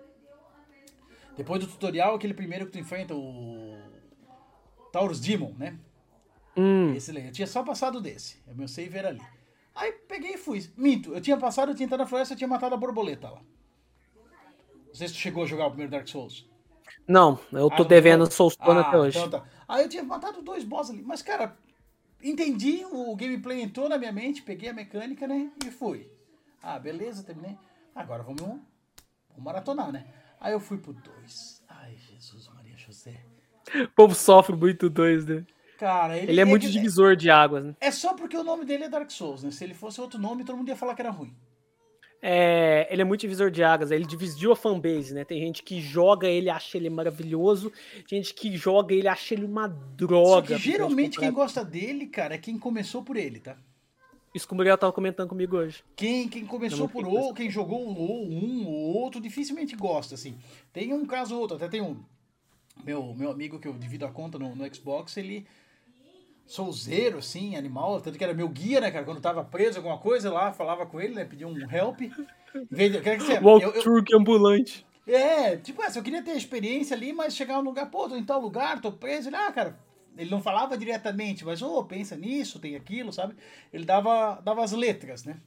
Depois 1.37 1.59
do 1.61 1.67
tutorial, 1.67 2.15
aquele 2.15 2.33
primeiro 2.33 2.65
que 2.65 2.71
tu 2.73 2.79
enfrenta, 2.79 3.13
o. 3.15 3.77
Taurus 4.91 5.19
Demon, 5.19 5.53
né? 5.57 5.77
Hum, 6.55 6.93
Esse. 6.95 7.15
Eu 7.15 7.31
tinha 7.31 7.45
só 7.47 7.63
passado 7.63 8.01
desse. 8.01 8.41
O 8.47 8.55
meu 8.55 8.67
save 8.67 8.97
era 8.97 9.09
ali. 9.09 9.21
Aí 9.75 9.91
peguei 10.07 10.33
e 10.33 10.37
fui. 10.37 10.67
Minto, 10.75 11.13
eu 11.13 11.21
tinha 11.21 11.37
passado, 11.37 11.71
eu 11.71 11.75
tinha 11.75 11.85
entrado 11.85 11.99
na 11.99 12.07
floresta, 12.07 12.33
eu 12.33 12.37
tinha 12.37 12.47
matado 12.47 12.73
a 12.73 12.77
borboleta 12.77 13.29
lá. 13.29 13.41
Não 14.87 14.95
sei 14.95 15.07
se 15.07 15.13
tu 15.13 15.19
chegou 15.19 15.43
a 15.43 15.45
jogar 15.45 15.67
o 15.67 15.69
primeiro 15.69 15.91
Dark 15.91 16.07
Souls. 16.07 16.49
não, 17.07 17.39
eu 17.51 17.67
Ah, 17.67 17.75
tô 17.75 17.83
não 17.83 17.89
devendo 17.89 18.21
jogou? 18.21 18.31
Soulstone 18.31 18.79
Ah, 18.79 18.81
até 18.81 18.97
hoje. 18.97 19.17
Então 19.19 19.29
tá. 19.29 19.45
Aí 19.67 19.83
eu 19.83 19.89
tinha 19.89 20.03
matado 20.03 20.41
dois 20.41 20.63
boss 20.63 20.89
ali. 20.89 21.03
Mas, 21.03 21.21
cara, 21.21 21.55
entendi, 22.23 22.83
o 22.91 23.15
gameplay 23.15 23.61
entrou 23.61 23.87
na 23.87 23.99
minha 23.99 24.11
mente, 24.11 24.41
peguei 24.41 24.69
a 24.69 24.73
mecânica, 24.73 25.27
né? 25.27 25.51
E 25.63 25.69
fui. 25.69 26.09
Ah, 26.63 26.79
beleza, 26.79 27.21
terminei. 27.21 27.55
Agora 27.93 28.23
vamos, 28.23 28.39
vamos 28.39 28.63
maratonar, 29.37 29.91
né? 29.91 30.07
Aí 30.39 30.53
eu 30.53 30.59
fui 30.59 30.77
pro 30.77 30.93
2. 30.93 31.63
Ai, 31.67 31.95
Jesus, 31.97 32.49
Maria 32.55 32.75
José. 32.77 33.15
O 33.75 33.87
povo 33.89 34.15
sofre 34.15 34.55
muito 34.55 34.89
dois, 34.89 35.25
né? 35.25 35.45
Cara, 35.77 36.17
ele, 36.17 36.31
Ele 36.31 36.41
é 36.41 36.45
muito 36.45 36.65
ele- 36.65 36.71
divisor 36.73 37.15
de 37.15 37.29
águas, 37.29 37.63
né? 37.65 37.75
É 37.81 37.91
só 37.91 38.13
porque 38.13 38.35
o 38.37 38.43
nome 38.43 38.65
dele 38.65 38.85
é 38.85 38.89
Dark 38.89 39.11
Souls, 39.11 39.43
né? 39.43 39.51
Se 39.51 39.63
ele 39.63 39.73
fosse 39.73 39.99
outro 40.01 40.19
nome, 40.19 40.43
todo 40.43 40.55
mundo 40.57 40.69
ia 40.69 40.75
falar 40.75 40.95
que 40.95 41.01
era 41.01 41.11
ruim. 41.11 41.35
É, 42.19 42.87
ele 42.91 43.03
é 43.03 43.05
muito 43.05 43.21
divisor 43.21 43.51
de 43.51 43.63
águas, 43.63 43.91
ele 43.91 44.03
dividiu 44.05 44.51
a 44.51 44.55
fanbase, 44.55 45.13
né? 45.13 45.23
Tem 45.23 45.39
gente 45.39 45.61
que 45.61 45.79
joga 45.79 46.27
ele 46.27 46.49
acha 46.49 46.75
ele 46.77 46.89
maravilhoso, 46.89 47.71
gente 48.09 48.33
que 48.33 48.57
joga 48.57 48.93
ele 48.95 49.07
acha 49.07 49.35
ele 49.35 49.45
uma 49.45 49.67
Só 49.69 49.75
droga. 49.95 50.55
que 50.55 50.61
geralmente 50.61 51.19
quem 51.19 51.31
gosta 51.31 51.63
dele, 51.63 52.07
cara, 52.07 52.33
é 52.33 52.37
quem 52.39 52.57
começou 52.57 53.03
por 53.03 53.17
ele, 53.17 53.39
tá? 53.39 53.55
Isso 54.37 54.47
que 54.47 54.53
o 54.53 54.55
Muriel 54.55 54.77
tava 54.77 54.93
comentando 54.93 55.29
comigo 55.29 55.57
hoje. 55.57 55.83
Quem, 55.95 56.29
quem 56.29 56.45
começou 56.45 56.87
por 56.87 57.07
ou 57.07 57.33
quem 57.33 57.49
jogou 57.49 57.79
ou 57.79 58.23
um 58.23 58.67
ou 58.67 58.95
outro, 58.95 59.19
dificilmente 59.19 59.75
gosta, 59.75 60.13
assim. 60.13 60.37
Tem 60.71 60.93
um 60.93 61.07
caso 61.07 61.33
ou 61.33 61.41
outro, 61.41 61.57
até 61.57 61.67
tem 61.67 61.81
um 61.81 61.97
meu, 62.85 63.15
meu 63.15 63.31
amigo 63.31 63.59
que 63.59 63.67
eu 63.67 63.73
divido 63.73 64.05
a 64.05 64.11
conta 64.11 64.37
no, 64.37 64.55
no 64.55 64.75
Xbox, 64.75 65.17
ele 65.17 65.47
souzeiro, 66.45 67.17
assim, 67.17 67.55
animal, 67.55 67.99
tanto 67.99 68.15
que 68.15 68.23
era 68.23 68.31
meu 68.31 68.47
guia, 68.47 68.79
né, 68.79 68.91
cara, 68.91 69.03
quando 69.03 69.19
tava 69.19 69.43
preso 69.43 69.79
alguma 69.79 69.97
coisa 69.97 70.31
lá, 70.31 70.53
falava 70.53 70.85
com 70.85 71.01
ele, 71.01 71.15
né, 71.15 71.25
pedia 71.25 71.47
um 71.47 71.69
help. 71.71 71.99
O 72.53 72.65
eu- 72.69 73.41
Walkthrough 73.43 74.05
ambulante. 74.13 74.85
é, 75.07 75.57
tipo, 75.57 75.81
assim, 75.81 75.97
eu 75.97 76.03
queria 76.03 76.21
ter 76.21 76.37
experiência 76.37 76.95
ali, 76.95 77.11
mas 77.11 77.35
chegar 77.35 77.55
num 77.55 77.63
lugar, 77.63 77.89
pô, 77.89 78.07
tô 78.07 78.15
em 78.15 78.23
tal 78.23 78.39
lugar, 78.39 78.79
tô 78.79 78.91
preso. 78.91 79.29
Ele, 79.29 79.35
ah, 79.35 79.51
cara, 79.51 79.79
ele 80.17 80.29
não 80.29 80.41
falava 80.41 80.77
diretamente, 80.77 81.45
mas, 81.45 81.61
ô, 81.61 81.83
pensa 81.83 82.15
nisso, 82.15 82.59
tem 82.59 82.75
aquilo, 82.75 83.11
sabe? 83.13 83.35
Ele 83.71 83.85
dava, 83.85 84.41
dava 84.43 84.63
as 84.63 84.71
letras, 84.71 85.23
né? 85.23 85.39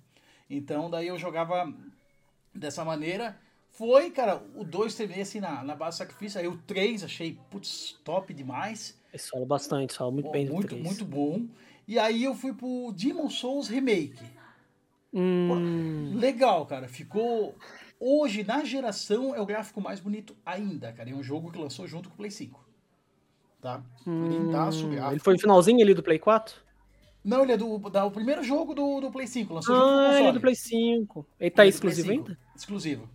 Então, 0.48 0.90
daí 0.90 1.08
eu 1.08 1.18
jogava 1.18 1.72
dessa 2.54 2.84
maneira. 2.84 3.38
Foi, 3.70 4.10
cara, 4.10 4.42
o 4.54 4.64
2 4.64 4.94
terminei 4.94 5.22
assim 5.22 5.40
na, 5.40 5.62
na 5.62 5.74
base 5.74 5.96
do 5.96 5.98
sacrifício, 5.98 6.40
aí 6.40 6.48
o 6.48 6.56
3 6.58 7.04
achei, 7.04 7.38
putz, 7.50 7.98
top 8.04 8.34
demais. 8.34 8.98
Falam 9.30 9.46
bastante, 9.46 9.94
falam 9.94 10.12
muito 10.12 10.26
Bom, 10.26 10.32
bem 10.32 10.48
muito, 10.48 10.68
3. 10.68 10.82
muito 10.82 11.04
bom. 11.04 11.46
E 11.86 11.98
aí 11.98 12.24
eu 12.24 12.34
fui 12.34 12.52
pro 12.52 12.92
Demon 12.94 13.28
Souls 13.28 13.68
Remake. 13.68 14.22
Hum, 15.12 16.14
Legal, 16.16 16.64
cara. 16.66 16.88
Ficou. 16.88 17.56
Hoje, 17.98 18.44
na 18.44 18.64
geração, 18.64 19.34
é 19.34 19.40
o 19.40 19.46
gráfico 19.46 19.80
mais 19.80 20.00
bonito 20.00 20.36
ainda, 20.46 20.92
cara. 20.92 21.10
É 21.10 21.14
um 21.14 21.22
jogo 21.22 21.50
que 21.50 21.58
lançou 21.58 21.86
junto 21.86 22.08
com 22.08 22.14
o 22.14 22.18
Play 22.18 22.30
5. 22.30 22.69
Tá? 23.60 23.82
Hum, 24.06 24.48
gráfico. 24.50 24.92
ele 25.12 25.20
foi 25.20 25.34
no 25.34 25.38
finalzinho 25.40 25.82
ali 25.82 25.92
do 25.94 26.02
Play 26.02 26.18
4? 26.18 26.54
Não, 27.22 27.42
ele 27.42 27.52
é 27.52 27.56
do, 27.56 27.78
da, 27.90 28.04
o 28.06 28.10
primeiro 28.10 28.42
jogo 28.42 28.74
do, 28.74 29.00
do 29.00 29.10
Play 29.10 29.26
5. 29.26 29.52
Lançou 29.52 29.74
Ah, 29.74 30.18
ele 30.18 30.28
é 30.28 30.32
do 30.32 30.40
Play 30.40 30.54
5. 30.54 31.26
Ele 31.38 31.50
tá 31.50 31.62
Ele 31.62 31.68
é 31.68 31.70
exclusivo 31.70 32.08
5. 32.08 32.18
ainda? 32.28 32.38
Exclusivo. 32.56 33.08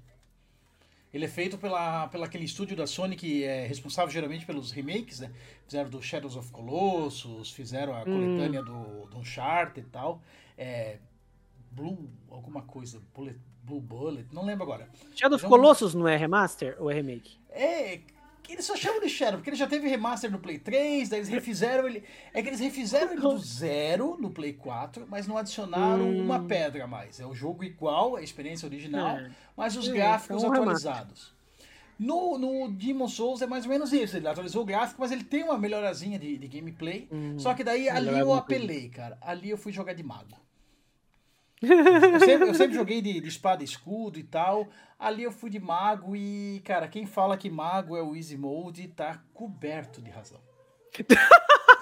Ele 1.11 1.25
é 1.25 1.27
feito 1.29 1.57
pela, 1.57 2.07
pela 2.09 2.25
aquele 2.25 2.43
estúdio 2.43 2.75
da 2.75 2.85
Sony 2.85 3.15
que 3.15 3.43
é 3.43 3.65
responsável 3.65 4.11
geralmente 4.11 4.45
pelos 4.45 4.69
remakes, 4.71 5.21
né? 5.21 5.31
Fizeram 5.65 5.89
do 5.89 6.01
Shadows 6.01 6.35
of 6.35 6.51
Colossus, 6.51 7.51
fizeram 7.51 7.95
a 7.95 8.01
Hum. 8.01 8.03
coletânea 8.03 8.61
do, 8.61 9.07
do 9.07 9.17
Uncharted 9.17 9.87
e 9.87 9.89
tal. 9.89 10.21
É, 10.57 10.97
Blue, 11.71 12.09
alguma 12.29 12.61
coisa, 12.61 13.01
Bullet, 13.15 13.37
Blue 13.63 13.81
Bullet, 13.81 14.27
não 14.33 14.45
lembro 14.45 14.63
agora. 14.63 14.89
Shadow 15.15 15.37
of 15.37 15.45
Colossus 15.47 15.95
não 15.95 16.07
é 16.07 16.15
remaster 16.17 16.75
ou 16.79 16.91
é 16.91 16.93
remake? 16.95 17.37
É, 17.49 17.99
eles 18.53 18.65
só 18.65 18.75
chamam 18.75 18.99
de 19.01 19.09
Shadow, 19.09 19.37
porque 19.37 19.49
ele 19.49 19.57
já 19.57 19.67
teve 19.67 19.87
remaster 19.87 20.31
no 20.31 20.39
Play 20.39 20.59
3, 20.59 21.09
daí 21.09 21.19
eles 21.19 21.29
refizeram 21.29 21.87
ele. 21.87 22.03
É 22.33 22.41
que 22.41 22.49
eles 22.49 22.59
refizeram 22.59 23.11
ele 23.11 23.21
do 23.21 23.37
zero 23.37 24.17
no 24.19 24.29
Play 24.29 24.53
4, 24.53 25.05
mas 25.09 25.27
não 25.27 25.37
adicionaram 25.37 26.03
Hum. 26.09 26.21
uma 26.21 26.43
pedra 26.43 26.83
a 26.83 26.87
mais. 26.87 27.19
É 27.19 27.25
o 27.25 27.33
jogo 27.33 27.63
igual, 27.63 28.15
a 28.15 28.21
experiência 28.21 28.65
original, 28.67 29.17
É. 29.17 29.31
mas 29.55 29.75
os 29.75 29.87
É, 29.89 29.91
gráficos 29.93 30.43
então 30.43 30.53
é 30.55 30.59
um 30.59 30.61
atualizados. 30.61 31.33
No, 31.97 32.37
no 32.37 32.69
Demon 32.69 33.07
Souls 33.07 33.41
é 33.41 33.47
mais 33.47 33.63
ou 33.63 33.69
menos 33.71 33.93
isso. 33.93 34.17
Ele 34.17 34.27
atualizou 34.27 34.63
o 34.63 34.65
gráfico, 34.65 34.99
mas 34.99 35.11
ele 35.13 35.23
tem 35.23 35.43
uma 35.43 35.57
melhorazinha 35.57 36.19
de, 36.19 36.37
de 36.37 36.47
gameplay. 36.47 37.07
Só 37.37 37.53
que 37.53 37.63
daí 37.63 37.87
ali 37.87 38.19
eu 38.19 38.33
apelei, 38.33 38.89
cara. 38.89 39.17
Ali 39.21 39.49
eu 39.49 39.57
fui 39.57 39.71
jogar 39.71 39.93
de 39.93 40.03
mago. 40.03 40.35
Eu 41.65 42.19
sempre, 42.19 42.47
eu 42.49 42.53
sempre 42.53 42.75
joguei 42.77 43.01
de, 43.01 43.19
de 43.19 43.27
espada 43.27 43.61
e 43.63 43.65
escudo 43.65 44.19
e 44.19 44.23
tal. 44.23 44.67
Ali 44.97 45.23
eu 45.23 45.31
fui 45.31 45.49
de 45.49 45.59
mago 45.59 46.15
e, 46.15 46.61
cara, 46.65 46.87
quem 46.87 47.05
fala 47.05 47.37
que 47.37 47.49
mago 47.49 47.95
é 47.97 48.01
o 48.01 48.15
easy 48.15 48.37
mode 48.37 48.87
tá 48.89 49.21
coberto 49.33 50.01
de 50.01 50.09
razão. 50.09 50.39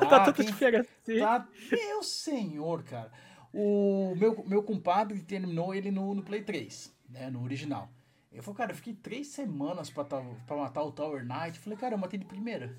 Tá 0.10 0.26
tudo 0.26 0.36
quem- 0.36 0.46
diferente. 0.48 0.90
Tá, 1.20 1.48
meu 1.72 2.04
senhor, 2.04 2.84
cara. 2.84 3.12
O 3.54 4.14
meu, 4.18 4.44
meu 4.46 4.64
compadre 4.64 5.20
terminou 5.22 5.74
ele 5.74 5.92
no, 5.92 6.14
no 6.16 6.24
Play 6.24 6.42
3, 6.42 6.94
né? 7.10 7.30
No 7.30 7.44
original. 7.44 7.90
Eu 8.32 8.42
falei, 8.42 8.58
cara, 8.58 8.72
eu 8.72 8.76
fiquei 8.76 8.94
três 8.96 9.28
semanas 9.28 9.90
pra, 9.92 10.04
pra 10.04 10.58
matar 10.58 10.82
o 10.84 10.92
Tower 10.92 11.24
Knight. 11.24 11.60
Falei, 11.60 11.78
cara, 11.78 11.94
eu 11.94 12.00
matei 12.00 12.20
de 12.20 12.26
primeira. 12.26 12.76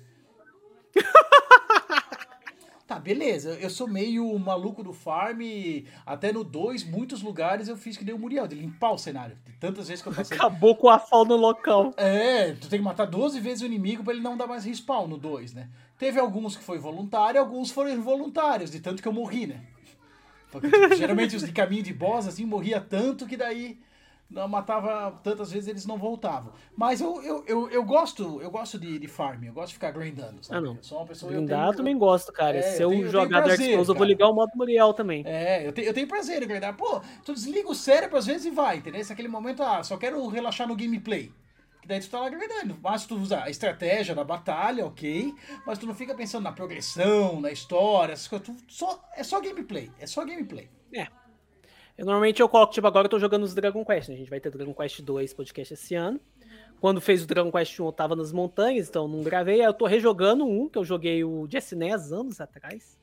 tá, 2.87 2.99
beleza. 2.99 3.57
Eu 3.59 3.69
sou 3.69 3.87
meio 3.87 4.37
maluco 4.37 4.83
do 4.83 4.93
farm. 4.93 5.41
Até 6.05 6.31
no 6.31 6.43
2, 6.43 6.83
muitos 6.83 7.21
lugares 7.21 7.67
eu 7.67 7.75
fiz 7.75 7.97
que 7.97 8.05
nem 8.05 8.13
o 8.13 8.19
Muriel, 8.19 8.47
de 8.47 8.55
limpar 8.55 8.91
o 8.91 8.97
cenário. 8.97 9.37
De 9.45 9.53
tantas 9.53 9.87
vezes 9.87 10.01
que 10.01 10.09
eu 10.09 10.13
passei. 10.13 10.37
Acabou 10.37 10.75
com 10.75 10.89
a 10.89 10.99
fauna 10.99 11.35
local. 11.35 11.93
É, 11.97 12.53
tu 12.53 12.69
tem 12.69 12.79
que 12.79 12.85
matar 12.85 13.05
12 13.05 13.39
vezes 13.39 13.61
o 13.63 13.65
inimigo 13.65 14.03
pra 14.03 14.13
ele 14.13 14.21
não 14.21 14.37
dar 14.37 14.47
mais 14.47 14.63
respawn 14.65 15.07
no 15.07 15.17
2, 15.17 15.53
né? 15.53 15.69
Teve 15.97 16.19
alguns 16.19 16.55
que 16.55 16.63
foi 16.63 16.77
voluntário, 16.77 17.39
alguns 17.39 17.71
foram 17.71 17.89
involuntários, 17.89 18.69
de 18.71 18.79
tanto 18.79 19.01
que 19.01 19.07
eu 19.07 19.13
morri, 19.13 19.47
né? 19.47 19.61
Porque, 20.51 20.69
tipo, 20.69 20.95
geralmente 20.95 21.35
os 21.35 21.45
de 21.45 21.51
caminho 21.51 21.83
de 21.83 21.93
boss, 21.93 22.27
assim, 22.27 22.45
morria 22.45 22.79
tanto 22.79 23.25
que 23.25 23.35
daí 23.35 23.77
não 24.29 24.47
matava 24.47 25.11
tantas 25.23 25.51
vezes 25.51 25.67
eles 25.69 25.85
não 25.85 25.97
voltavam. 25.97 26.51
Mas 26.75 26.99
eu, 26.99 27.21
eu, 27.23 27.43
eu, 27.47 27.69
eu 27.69 27.83
gosto, 27.83 28.41
eu 28.41 28.49
gosto 28.49 28.79
de, 28.79 28.97
de 28.99 29.07
farm, 29.07 29.43
eu 29.43 29.53
gosto 29.53 29.67
de 29.69 29.73
ficar 29.75 29.91
grindando, 29.91 30.43
sabe? 30.43 30.57
Ah, 30.57 30.61
não. 30.61 30.75
Eu 30.75 30.83
sou 30.83 30.97
uma 30.97 31.05
pessoa 31.05 31.31
eu 31.31 31.37
Brindar 31.37 31.59
tenho- 31.59 31.71
eu 31.73 31.77
também 31.77 31.97
gosto, 31.97 32.33
cara. 32.33 32.57
É, 32.57 32.61
Se 32.61 32.81
eu 32.81 32.87
eu, 32.87 32.89
tenho- 32.89 33.05
eu 33.05 33.11
jogar 33.11 33.41
Dark 33.41 33.61
Souls, 33.61 33.87
eu 33.89 33.95
vou 33.95 34.05
ligar 34.05 34.27
o 34.29 34.33
modo 34.33 34.51
Muriel 34.55 34.93
também. 34.93 35.23
É, 35.25 35.65
eu, 35.67 35.71
te- 35.71 35.83
eu 35.83 35.93
tenho 35.93 36.07
prazer 36.07 36.41
em 36.43 36.47
grindar. 36.47 36.75
Pô, 36.75 37.01
tu 37.23 37.33
desliga 37.33 37.69
o 37.69 37.75
cérebro 37.75 38.17
às 38.17 38.25
vezes 38.25 38.45
e 38.45 38.51
vai, 38.51 38.77
entendeu? 38.77 38.99
Esse 38.99 39.11
é 39.11 39.13
aquele 39.13 39.27
momento, 39.29 39.61
ah, 39.63 39.83
só 39.83 39.95
quero 39.95 40.27
relaxar 40.27 40.67
no 40.67 40.75
gameplay. 40.75 41.31
Que 41.81 41.87
daí 41.87 41.99
tu 41.99 42.09
tá 42.09 42.19
lá 42.19 42.29
grindando. 42.29 42.79
Mas 42.81 43.05
tu 43.05 43.15
usa 43.15 43.43
a 43.43 43.49
estratégia 43.49 44.15
na 44.15 44.23
batalha, 44.23 44.85
ok. 44.87 45.35
Mas 45.67 45.77
tu 45.77 45.85
não 45.85 45.93
fica 45.93 46.15
pensando 46.15 46.43
na 46.43 46.51
progressão, 46.51 47.39
na 47.39 47.51
história, 47.51 48.13
essas 48.13 48.27
coisas. 48.27 48.47
Tu 48.47 48.55
só, 48.67 49.07
é 49.15 49.23
só 49.23 49.39
gameplay. 49.39 49.91
É 49.99 50.07
só 50.07 50.25
gameplay. 50.25 50.67
É. 50.91 51.07
Eu, 51.97 52.05
normalmente 52.05 52.41
eu 52.41 52.49
coloco, 52.49 52.73
tipo, 52.73 52.85
agora 52.85 53.05
eu 53.05 53.09
tô 53.09 53.19
jogando 53.19 53.43
os 53.43 53.53
Dragon 53.53 53.85
Quest, 53.85 54.09
né? 54.09 54.15
A 54.15 54.17
gente 54.17 54.29
vai 54.29 54.39
ter 54.39 54.51
Dragon 54.51 54.73
Quest 54.73 55.01
2 55.01 55.33
podcast 55.33 55.73
esse 55.73 55.95
ano. 55.95 56.19
Quando 56.81 56.99
fez 56.99 57.23
o 57.23 57.27
Dragon 57.27 57.51
Quest 57.51 57.79
1, 57.79 57.85
eu 57.85 57.91
tava 57.91 58.15
nas 58.15 58.33
montanhas, 58.33 58.89
então 58.89 59.07
não 59.07 59.23
gravei. 59.23 59.61
Aí 59.61 59.67
eu 59.67 59.73
tô 59.73 59.85
rejogando 59.85 60.45
um, 60.45 60.67
que 60.67 60.77
eu 60.77 60.83
joguei 60.83 61.23
o 61.23 61.47
de 61.47 61.57
SNES 61.57 62.11
anos 62.11 62.41
atrás. 62.41 62.97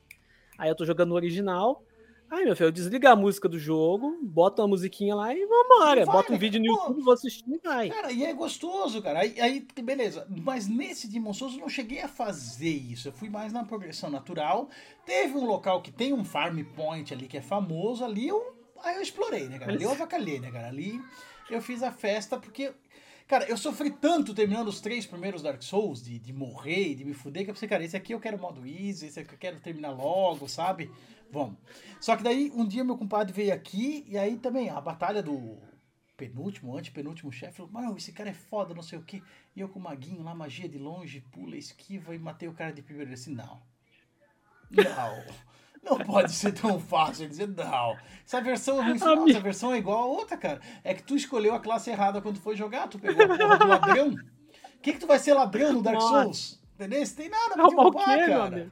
Aí 0.57 0.69
eu 0.69 0.75
tô 0.75 0.85
jogando 0.85 1.11
o 1.11 1.15
original. 1.15 1.83
Aí, 2.29 2.45
meu 2.45 2.55
filho, 2.55 2.67
eu 2.67 2.71
desligo 2.71 3.07
a 3.07 3.15
música 3.15 3.47
do 3.47 3.59
jogo, 3.59 4.17
boto 4.23 4.59
uma 4.61 4.67
musiquinha 4.67 5.13
lá 5.13 5.35
e 5.35 5.45
vambora. 5.45 6.03
Vai, 6.03 6.15
Bota 6.15 6.33
um 6.33 6.37
vídeo 6.37 6.59
no 6.59 6.65
Pô. 6.65 6.81
YouTube, 6.81 7.03
vou 7.03 7.13
assistir 7.13 7.43
e 7.47 7.59
vai. 7.63 7.89
Cara, 7.89 8.11
e 8.11 8.23
é 8.23 8.33
gostoso, 8.33 9.03
cara. 9.03 9.19
Aí, 9.19 9.39
aí, 9.39 9.67
beleza. 9.83 10.25
Mas 10.29 10.67
nesse 10.67 11.07
Demon 11.07 11.31
Souls 11.31 11.53
eu 11.53 11.59
não 11.59 11.69
cheguei 11.69 12.01
a 12.01 12.07
fazer 12.07 12.69
isso. 12.69 13.07
Eu 13.07 13.11
fui 13.11 13.29
mais 13.29 13.53
na 13.53 13.63
progressão 13.63 14.09
natural. 14.09 14.67
Teve 15.05 15.37
um 15.37 15.45
local 15.45 15.81
que 15.83 15.91
tem 15.91 16.11
um 16.11 16.25
farm 16.25 16.63
point 16.75 17.13
ali 17.13 17.27
que 17.27 17.37
é 17.37 17.41
famoso. 17.41 18.03
Ali 18.03 18.27
eu, 18.27 18.55
aí 18.83 18.95
eu 18.95 19.01
explorei, 19.01 19.47
né, 19.47 19.59
cara? 19.59 19.71
Ali 19.71 19.83
eu 19.83 19.91
avacalhei, 19.91 20.39
né, 20.39 20.51
cara? 20.51 20.67
Ali 20.67 21.01
eu 21.49 21.61
fiz 21.61 21.81
a 21.83 21.91
festa 21.91 22.37
porque. 22.37 22.73
Cara, 23.25 23.45
eu 23.45 23.57
sofri 23.57 23.89
tanto 23.89 24.33
terminando 24.33 24.67
os 24.67 24.81
três 24.81 25.05
primeiros 25.05 25.41
Dark 25.41 25.63
Souls, 25.63 26.03
de, 26.03 26.19
de 26.19 26.33
morrer, 26.33 26.93
de 26.93 27.05
me 27.05 27.13
fuder, 27.13 27.45
que 27.45 27.49
eu 27.49 27.53
pensei, 27.53 27.69
cara, 27.69 27.83
esse 27.83 27.95
aqui 27.95 28.13
eu 28.13 28.19
quero 28.19 28.37
modo 28.37 28.67
easy, 28.67 29.07
esse 29.07 29.17
aqui 29.17 29.33
eu 29.33 29.37
quero 29.37 29.59
terminar 29.61 29.91
logo, 29.91 30.47
sabe? 30.49 30.91
Vamos. 31.31 31.57
Só 32.01 32.17
que 32.17 32.21
daí, 32.21 32.51
um 32.53 32.67
dia 32.67 32.83
meu 32.83 32.97
compadre 32.97 33.31
veio 33.31 33.53
aqui, 33.53 34.05
e 34.09 34.17
aí 34.17 34.37
também, 34.37 34.69
a 34.69 34.79
batalha 34.81 35.23
do 35.23 35.57
penúltimo, 36.17 36.77
antepenúltimo 36.77 37.31
chefe, 37.31 37.57
falou, 37.57 37.71
mano, 37.71 37.97
esse 37.97 38.11
cara 38.11 38.29
é 38.29 38.33
foda, 38.33 38.73
não 38.73 38.83
sei 38.83 38.99
o 38.99 39.03
que. 39.03 39.23
E 39.55 39.61
eu 39.61 39.69
com 39.69 39.79
o 39.79 39.81
maguinho 39.81 40.21
lá, 40.21 40.35
magia 40.35 40.69
de 40.69 40.77
longe, 40.77 41.21
pula, 41.31 41.55
esquiva 41.55 42.13
e 42.13 42.19
matei 42.19 42.47
o 42.47 42.53
cara 42.53 42.71
de 42.71 42.81
primeiro. 42.81 43.11
Eu 43.11 43.15
disse, 43.15 43.29
não. 43.29 43.61
Não. 44.69 45.25
Não 45.83 45.97
pode 45.97 46.31
ser 46.31 46.51
tão 46.53 46.79
fácil. 46.79 47.23
Ele 47.23 47.29
dizia, 47.29 47.47
não. 47.47 47.95
Essa 48.25 48.39
versão 48.41 48.79
é 48.81 48.85
ruim. 48.85 48.97
Não, 48.99 49.27
essa 49.29 49.39
versão 49.39 49.73
é 49.73 49.77
igual 49.77 49.99
a 49.99 50.05
outra, 50.05 50.37
cara. 50.37 50.61
É 50.83 50.93
que 50.93 51.03
tu 51.03 51.15
escolheu 51.15 51.53
a 51.53 51.59
classe 51.59 51.89
errada 51.89 52.21
quando 52.21 52.39
foi 52.39 52.55
jogar. 52.55 52.87
Tu 52.87 52.97
pegou 52.97 53.23
a 53.23 53.37
porra 53.37 53.57
do 53.59 53.67
ladrão. 53.67 54.09
O 54.09 54.79
que, 54.81 54.93
que 54.93 54.99
tu 54.99 55.07
vai 55.07 55.19
ser 55.19 55.33
ladrão 55.33 55.73
no 55.73 55.81
Dark. 55.81 55.99
Souls? 56.01 56.59
Entendeu? 56.75 57.05
Você 57.05 57.15
tem 57.15 57.29
nada 57.29 57.53
pra 57.53 57.63
roubar, 57.83 58.05
cara. 58.27 58.71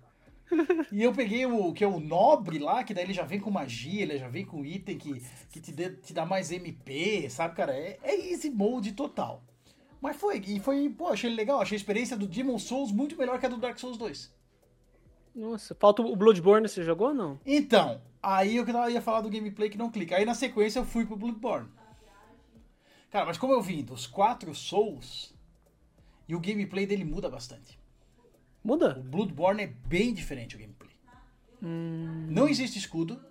E 0.92 1.02
eu 1.02 1.14
peguei 1.14 1.46
o 1.46 1.72
que 1.72 1.84
é 1.84 1.88
o 1.88 2.00
nobre 2.00 2.60
lá, 2.60 2.84
que 2.84 2.94
daí 2.94 3.06
ele 3.06 3.14
já 3.14 3.24
vem 3.24 3.40
com 3.40 3.50
magia, 3.50 4.02
ele 4.02 4.18
já 4.18 4.28
vem 4.28 4.46
com 4.46 4.66
item 4.66 4.98
que, 4.98 5.24
que 5.50 5.62
te, 5.62 5.72
dê- 5.72 5.92
te 5.92 6.14
dá 6.14 6.26
mais 6.26 6.52
MP, 6.52 7.30
sabe, 7.30 7.56
cara? 7.56 7.74
É, 7.74 7.98
é 8.04 8.32
easy 8.32 8.50
mode 8.50 8.92
total. 8.92 9.42
Mas 10.02 10.18
foi, 10.18 10.40
e 10.46 10.60
foi, 10.60 10.90
pô, 10.90 11.08
achei 11.08 11.34
legal, 11.34 11.62
achei 11.62 11.76
a 11.76 11.80
experiência 11.80 12.18
do 12.18 12.28
Demon 12.28 12.60
Souls 12.60 12.92
muito 12.92 13.18
melhor 13.18 13.40
que 13.40 13.46
a 13.46 13.50
do 13.50 13.56
Dark 13.58 13.78
Souls 13.80 13.98
2. 13.98 14.34
Nossa, 15.34 15.74
falta 15.76 16.02
o 16.02 16.16
Bloodborne, 16.16 16.68
você 16.68 16.84
jogou 16.84 17.10
ou 17.10 17.14
não? 17.14 17.40
Então, 17.46 18.02
aí 18.22 18.58
eu 18.58 18.66
ia 18.90 19.02
falar 19.02 19.22
do 19.22 19.30
gameplay 19.30 19.70
que 19.70 19.78
não 19.78 19.90
clica. 19.90 20.16
Aí 20.18 20.26
na 20.26 20.36
sequência 20.36 20.80
eu 20.80 20.86
fui 20.86 21.06
pro 21.06 21.16
Bloodborne. 21.16 21.70
Cara, 23.10 23.26
mas 23.26 23.38
como 23.38 23.54
eu 23.54 23.62
vim 23.62 23.84
dos 23.84 24.08
quatro 24.08 24.54
Souls, 24.56 25.34
e 26.28 26.36
o 26.36 26.40
gameplay 26.40 26.86
dele 26.86 27.04
muda 27.04 27.30
bastante. 27.30 27.78
O 28.64 28.68
Muda? 28.70 28.94
Bloodborne 28.94 29.64
é 29.64 29.68
bem 29.68 30.14
diferente 30.14 30.56
o 30.56 30.60
gameplay. 30.60 30.92
Hum, 31.62 32.28
Não 32.30 32.48
existe 32.48 32.78
escudo. 32.80 33.22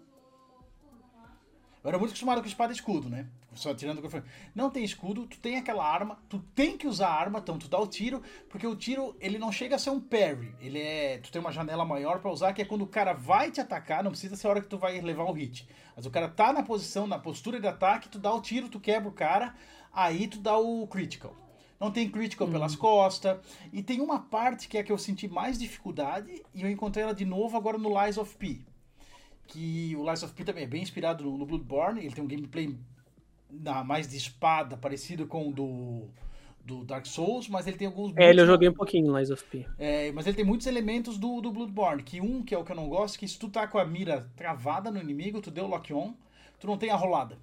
Eu 1.82 1.88
era 1.88 1.98
muito 1.98 2.10
acostumado 2.10 2.42
com 2.42 2.46
espada 2.46 2.72
e 2.72 2.76
escudo, 2.76 3.08
né? 3.08 3.26
Só 3.60 3.74
tirando 3.74 3.98
o 3.98 4.00
que 4.00 4.06
eu 4.06 4.10
falei. 4.10 4.26
Não 4.54 4.70
tem 4.70 4.82
escudo, 4.82 5.26
tu 5.26 5.38
tem 5.38 5.58
aquela 5.58 5.84
arma, 5.84 6.18
tu 6.30 6.38
tem 6.54 6.78
que 6.78 6.86
usar 6.86 7.08
a 7.08 7.14
arma, 7.14 7.40
então 7.40 7.58
tu 7.58 7.68
dá 7.68 7.78
o 7.78 7.86
tiro, 7.86 8.22
porque 8.48 8.66
o 8.66 8.74
tiro, 8.74 9.14
ele 9.20 9.38
não 9.38 9.52
chega 9.52 9.76
a 9.76 9.78
ser 9.78 9.90
um 9.90 10.00
parry. 10.00 10.54
Ele 10.60 10.80
é. 10.80 11.18
Tu 11.18 11.30
tem 11.30 11.40
uma 11.40 11.52
janela 11.52 11.84
maior 11.84 12.20
pra 12.20 12.30
usar, 12.30 12.54
que 12.54 12.62
é 12.62 12.64
quando 12.64 12.82
o 12.82 12.86
cara 12.86 13.12
vai 13.12 13.50
te 13.50 13.60
atacar, 13.60 14.02
não 14.02 14.10
precisa 14.10 14.34
ser 14.34 14.46
a 14.46 14.50
hora 14.50 14.60
que 14.62 14.68
tu 14.68 14.78
vai 14.78 14.98
levar 15.02 15.24
o 15.24 15.32
hit. 15.32 15.68
Mas 15.94 16.06
o 16.06 16.10
cara 16.10 16.26
tá 16.26 16.54
na 16.54 16.62
posição, 16.62 17.06
na 17.06 17.18
postura 17.18 17.60
de 17.60 17.66
ataque, 17.66 18.08
tu 18.08 18.18
dá 18.18 18.32
o 18.32 18.40
tiro, 18.40 18.70
tu 18.70 18.80
quebra 18.80 19.10
o 19.10 19.12
cara, 19.12 19.54
aí 19.92 20.26
tu 20.26 20.38
dá 20.38 20.56
o 20.56 20.86
critical. 20.86 21.36
Não 21.78 21.90
tem 21.90 22.10
critical 22.10 22.48
pelas 22.48 22.74
costas. 22.74 23.38
E 23.72 23.82
tem 23.82 24.00
uma 24.00 24.20
parte 24.20 24.68
que 24.68 24.78
é 24.78 24.80
a 24.80 24.84
que 24.84 24.92
eu 24.92 24.98
senti 24.98 25.28
mais 25.28 25.58
dificuldade, 25.58 26.42
e 26.54 26.62
eu 26.62 26.70
encontrei 26.70 27.04
ela 27.04 27.14
de 27.14 27.26
novo 27.26 27.58
agora 27.58 27.76
no 27.76 28.02
Lies 28.02 28.16
of 28.16 28.34
P 28.36 28.64
que 29.50 29.96
o 29.96 30.08
Lies 30.08 30.22
of 30.22 30.32
P 30.32 30.44
também 30.44 30.64
é 30.64 30.66
bem 30.66 30.82
inspirado 30.82 31.24
no 31.24 31.44
Bloodborne, 31.44 32.00
ele 32.00 32.14
tem 32.14 32.22
um 32.22 32.28
gameplay 32.28 32.78
na, 33.52 33.84
mais 33.84 34.08
de 34.08 34.16
espada, 34.16 34.76
parecido 34.76 35.26
com 35.26 35.48
o 35.48 35.52
do, 35.52 36.08
do 36.64 36.84
Dark 36.84 37.06
Souls, 37.06 37.48
mas 37.48 37.66
ele 37.66 37.76
tem 37.76 37.86
alguns... 37.86 38.16
É, 38.16 38.30
ele 38.30 38.40
eu 38.40 38.46
joguei 38.46 38.68
um 38.68 38.74
pouquinho 38.74 39.16
Lies 39.16 39.30
of 39.30 39.44
P. 39.44 39.66
é, 39.78 40.12
mas 40.12 40.26
ele 40.26 40.36
tem 40.36 40.44
muitos 40.44 40.66
elementos 40.66 41.18
do, 41.18 41.40
do 41.40 41.50
Bloodborne, 41.50 42.02
que 42.02 42.20
um, 42.20 42.42
que 42.42 42.54
é 42.54 42.58
o 42.58 42.64
que 42.64 42.72
eu 42.72 42.76
não 42.76 42.88
gosto, 42.88 43.18
que 43.18 43.26
se 43.26 43.38
tu 43.38 43.48
tá 43.48 43.66
com 43.66 43.78
a 43.78 43.84
mira 43.84 44.30
travada 44.36 44.90
no 44.90 45.00
inimigo, 45.00 45.40
tu 45.40 45.50
deu 45.50 45.66
lock-on, 45.66 46.14
tu 46.58 46.66
não 46.66 46.76
tem 46.76 46.90
a 46.90 46.96
rolada. 46.96 47.38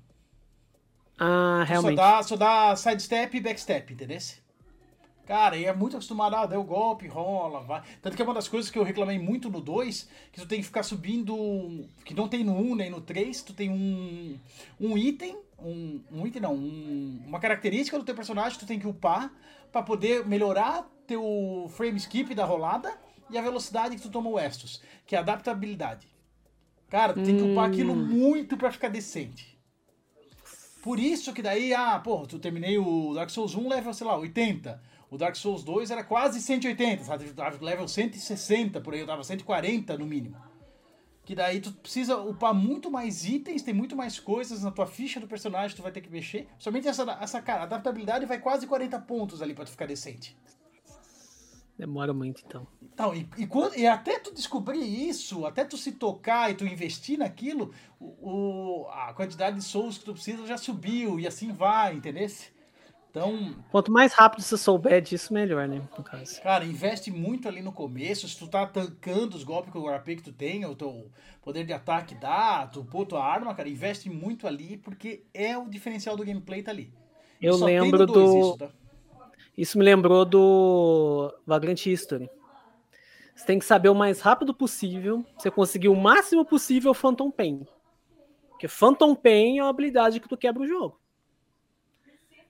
Ah, 1.20 1.64
Tu 1.66 1.70
realmente. 1.70 1.98
Só 1.98 2.04
dá, 2.04 2.24
só 2.24 2.36
dá 2.36 2.76
sidestep 2.76 3.36
e 3.36 3.42
backstep, 3.42 3.94
entendeu? 3.94 4.20
Cara, 5.26 5.58
e 5.58 5.66
é 5.66 5.74
muito 5.74 5.98
acostumado, 5.98 6.38
ah, 6.38 6.46
deu 6.46 6.64
golpe, 6.64 7.06
rola, 7.06 7.60
vai. 7.60 7.84
Tanto 8.02 8.16
que 8.16 8.22
é 8.22 8.26
uma 8.26 8.34
das 8.34 8.48
coisas 8.48 8.72
que 8.72 8.80
eu 8.80 8.84
reclamei 8.84 9.20
muito 9.20 9.50
no 9.50 9.60
2, 9.60 10.10
que 10.32 10.40
tu 10.40 10.48
tem 10.48 10.60
que 10.62 10.66
ficar 10.66 10.84
subindo, 10.84 11.86
que 12.06 12.14
não 12.14 12.30
tem 12.30 12.46
no 12.46 12.56
1 12.56 12.76
nem 12.76 12.90
no 12.90 13.02
3, 13.02 13.42
tu 13.42 13.54
tem 13.54 13.70
um, 13.70 14.40
um 14.80 14.98
item, 14.98 15.38
um, 15.60 16.02
um 16.12 16.28
item 16.28 16.42
não, 16.42 16.56
um- 16.56 17.24
uma 17.26 17.40
característica 17.40 17.98
do 17.98 18.06
teu 18.06 18.16
personagem 18.16 18.54
que 18.54 18.66
tu 18.66 18.68
tem 18.68 18.80
que 18.80 18.88
upar 18.88 19.32
pra 19.72 19.82
poder 19.82 20.26
melhorar 20.26 20.88
teu 21.06 21.70
frame 21.76 21.98
skip 21.98 22.34
da 22.36 22.46
rolada 22.46 22.98
e 23.30 23.38
a 23.38 23.42
velocidade 23.42 23.96
que 23.96 24.02
tu 24.02 24.10
toma 24.10 24.30
o 24.30 24.40
Estus, 24.40 24.82
que 25.06 25.16
é 25.16 25.18
a 25.18 25.22
adaptabilidade. 25.22 26.08
Cara, 26.90 27.14
tu 27.14 27.22
tem 27.24 27.36
que 27.36 27.44
upar 27.44 27.70
aquilo 27.70 27.96
muito 27.96 28.56
pra 28.56 28.72
ficar 28.72 28.88
decente. 28.90 29.58
Por 30.82 31.00
isso 31.00 31.34
que 31.34 31.42
daí, 31.42 31.74
ah, 31.74 32.00
porra, 32.00 32.28
tu 32.28 32.40
terminei 32.40 32.78
o 32.78 33.14
Dark 33.14 33.30
Souls 33.30 33.56
1 33.56 33.68
level, 33.68 33.94
sei 33.94 34.08
lá, 34.08 34.18
80. 34.18 34.82
O 35.10 35.18
Dark 35.18 35.36
Souls 35.36 35.64
2 35.64 35.92
era 35.92 36.04
quase 36.04 36.42
180, 36.42 37.04
sabe? 37.04 37.26
Level 37.62 37.88
160 37.88 38.80
por 38.80 38.94
aí, 38.94 39.02
eu 39.02 39.08
tava 39.08 39.24
140 39.24 39.98
no 39.98 40.06
mínimo. 40.06 40.38
Que 41.28 41.36
daí 41.36 41.60
tu 41.60 41.74
precisa 41.74 42.16
upar 42.18 42.54
muito 42.54 42.90
mais 42.90 43.26
itens, 43.26 43.62
tem 43.62 43.74
muito 43.74 43.98
mais 43.98 44.18
coisas 44.18 44.64
na 44.64 44.72
tua 44.72 44.88
ficha 44.88 45.20
do 45.20 45.28
personagem, 45.28 45.76
tu 45.76 45.84
vai 45.84 45.92
ter 45.92 46.00
que 46.00 46.10
mexer. 46.10 46.48
Somente 46.58 46.88
essa, 46.88 47.04
essa 47.20 47.42
cara, 47.42 47.64
adaptabilidade 47.64 48.26
vai 48.26 48.40
quase 48.40 48.66
40 48.66 48.98
pontos 49.02 49.42
ali 49.42 49.54
pra 49.54 49.66
tu 49.66 49.72
ficar 49.72 49.88
decente. 49.88 50.38
Demora 51.78 52.14
muito, 52.14 52.42
então. 52.48 52.66
Então, 52.82 53.14
e, 53.14 53.28
e, 53.38 53.46
quando- 53.46 53.76
e 53.78 53.86
até 53.86 54.18
tu 54.20 54.34
descobrir 54.34 54.80
isso, 54.80 55.46
até 55.46 55.66
tu 55.66 55.76
se 55.76 55.92
tocar 55.92 56.50
e 56.50 56.56
tu 56.56 56.66
investir 56.66 57.20
naquilo, 57.20 57.74
o, 58.00 58.86
o- 58.86 58.90
a 58.90 59.14
quantidade 59.14 59.58
de 59.58 59.64
souls 59.66 59.98
que 59.98 60.06
tu 60.06 60.14
precisa 60.14 60.48
já 60.48 60.58
subiu 60.58 61.20
e 61.20 61.28
assim 61.28 61.52
vai, 61.52 61.96
entendeu? 61.96 62.26
Então, 63.18 63.56
Quanto 63.72 63.92
mais 63.92 64.14
rápido 64.14 64.42
você 64.42 64.58
souber 64.58 65.02
disso, 65.02 65.34
melhor, 65.34 65.68
né? 65.68 65.82
No 65.98 66.04
caso. 66.04 66.42
cara, 66.42 66.64
investe 66.64 67.12
muito 67.12 67.48
ali 67.48 67.62
no 67.62 67.72
começo. 67.72 68.28
Se 68.28 68.38
tu 68.38 68.48
tá 68.48 68.66
tancando 68.66 69.36
os 69.36 69.44
golpes 69.44 69.72
com 69.72 69.80
o 69.80 70.00
HP 70.00 70.18
que 70.18 70.24
tu 70.24 70.32
tem, 70.32 70.66
o 70.66 70.76
teu 70.76 71.10
poder 71.42 71.66
de 71.66 71.74
ataque 71.74 72.16
dá, 72.16 72.68
tu 72.68 72.84
pô 72.86 73.06
tua 73.06 73.24
arma, 73.24 73.54
cara, 73.56 73.68
investe 73.68 74.10
muito 74.10 74.46
ali, 74.46 74.78
porque 74.78 75.24
é 75.34 75.58
o 75.58 75.68
diferencial 75.68 76.16
do 76.16 76.24
gameplay 76.24 76.62
tá 76.62 76.72
ali. 76.72 76.94
Eu 77.42 77.54
só 77.54 77.66
lembro 77.66 78.06
do. 78.06 78.40
isso, 78.40 78.58
tá? 78.58 78.70
Isso 79.58 79.78
me 79.78 79.84
lembrou 79.84 80.24
do 80.24 81.34
Vagrant 81.46 81.86
History. 81.86 82.30
Você 83.36 83.46
tem 83.46 83.60
que 83.60 83.66
saber 83.66 83.90
o 83.90 83.96
mais 83.96 84.20
rápido 84.20 84.54
possível, 84.54 85.26
você 85.38 85.50
conseguir 85.50 85.90
o 85.90 85.96
máximo 85.96 86.46
possível 86.46 86.94
Phantom 86.94 87.32
Pain. 87.32 87.66
Porque 88.50 88.68
Phantom 88.68 89.16
Pain 89.16 89.60
é 89.60 89.64
uma 89.64 89.70
habilidade 89.70 90.20
que 90.20 90.28
tu 90.28 90.38
quebra 90.38 90.64
o 90.64 90.68
jogo. 90.68 91.00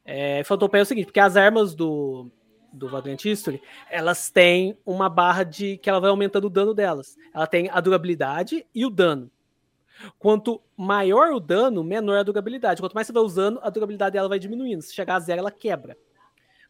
É, 0.10 0.42
Phantom 0.46 0.70
é 0.72 0.82
o 0.82 0.86
seguinte, 0.86 1.08
porque 1.08 1.20
as 1.20 1.36
armas 1.36 1.76
do, 1.76 2.32
do 2.72 2.88
Vagrant 2.88 3.26
History, 3.26 3.62
elas 3.90 4.30
têm 4.30 4.78
uma 4.86 5.10
barra 5.10 5.44
de 5.44 5.78
que 5.78 5.90
ela 5.90 6.00
vai 6.00 6.10
aumentando 6.10 6.48
o 6.48 6.50
dano 6.50 6.74
delas. 6.74 7.18
Ela 7.34 7.46
tem 7.46 7.70
a 7.70 7.82
durabilidade 7.82 8.66
e 8.74 8.86
o 8.86 8.90
dano. 8.90 9.30
Quanto 10.18 10.62
maior 10.78 11.34
o 11.34 11.42
dano, 11.42 11.84
menor 11.84 12.20
a 12.20 12.24
durabilidade. 12.24 12.82
Quanto 12.82 12.94
mais 12.94 13.06
você 13.06 13.12
vai 13.12 13.22
usando, 13.22 13.60
a 13.62 13.70
durabilidade 13.70 14.14
dela 14.14 14.30
vai 14.30 14.40
diminuindo. 14.40 14.82
Se 14.82 14.94
chegar 14.94 15.16
a 15.16 15.20
zero, 15.20 15.40
ela 15.40 15.52
quebra. 15.52 15.98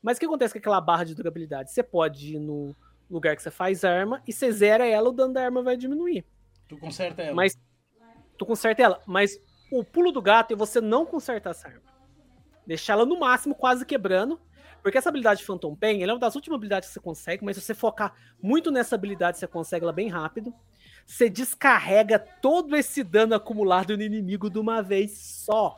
Mas 0.01 0.17
o 0.17 0.19
que 0.19 0.25
acontece 0.25 0.53
com 0.53 0.59
aquela 0.59 0.81
barra 0.81 1.03
de 1.03 1.13
durabilidade? 1.13 1.71
Você 1.71 1.83
pode 1.83 2.35
ir 2.35 2.39
no 2.39 2.75
lugar 3.07 3.35
que 3.35 3.43
você 3.43 3.51
faz 3.51 3.83
arma 3.83 4.23
e 4.27 4.33
você 4.33 4.51
zera 4.51 4.85
ela, 4.87 5.09
o 5.09 5.13
dano 5.13 5.33
da 5.33 5.43
arma 5.43 5.61
vai 5.61 5.77
diminuir. 5.77 6.25
Tu 6.67 6.75
conserta 6.77 7.21
ela. 7.21 7.35
Mas 7.35 7.55
tu 8.35 8.45
conserta 8.47 8.81
ela. 8.81 9.01
Mas 9.05 9.39
o 9.71 9.83
pulo 9.83 10.11
do 10.11 10.21
gato 10.21 10.53
é 10.53 10.55
você 10.55 10.81
não 10.81 11.05
consertar 11.05 11.51
essa 11.51 11.67
arma. 11.67 11.96
Deixar 12.67 12.93
ela 12.93 13.05
no 13.05 13.17
máximo 13.17 13.55
quase 13.55 13.85
quebrando. 13.85 14.39
Porque 14.83 14.97
essa 14.97 15.09
habilidade 15.09 15.43
Phantom 15.43 15.75
Pain 15.75 16.03
é 16.03 16.05
uma 16.05 16.19
das 16.19 16.35
últimas 16.35 16.57
habilidades 16.57 16.89
que 16.89 16.93
você 16.93 16.99
consegue, 16.99 17.43
mas 17.43 17.55
se 17.55 17.61
você 17.61 17.73
focar 17.73 18.13
muito 18.41 18.69
nessa 18.69 18.95
habilidade, 18.95 19.37
você 19.37 19.47
consegue 19.47 19.83
ela 19.83 19.93
bem 19.93 20.07
rápido. 20.07 20.53
Você 21.05 21.29
descarrega 21.29 22.19
todo 22.19 22.75
esse 22.75 23.03
dano 23.03 23.33
acumulado 23.33 23.97
no 23.97 24.03
inimigo 24.03 24.49
de 24.49 24.59
uma 24.59 24.83
vez 24.83 25.17
só. 25.17 25.77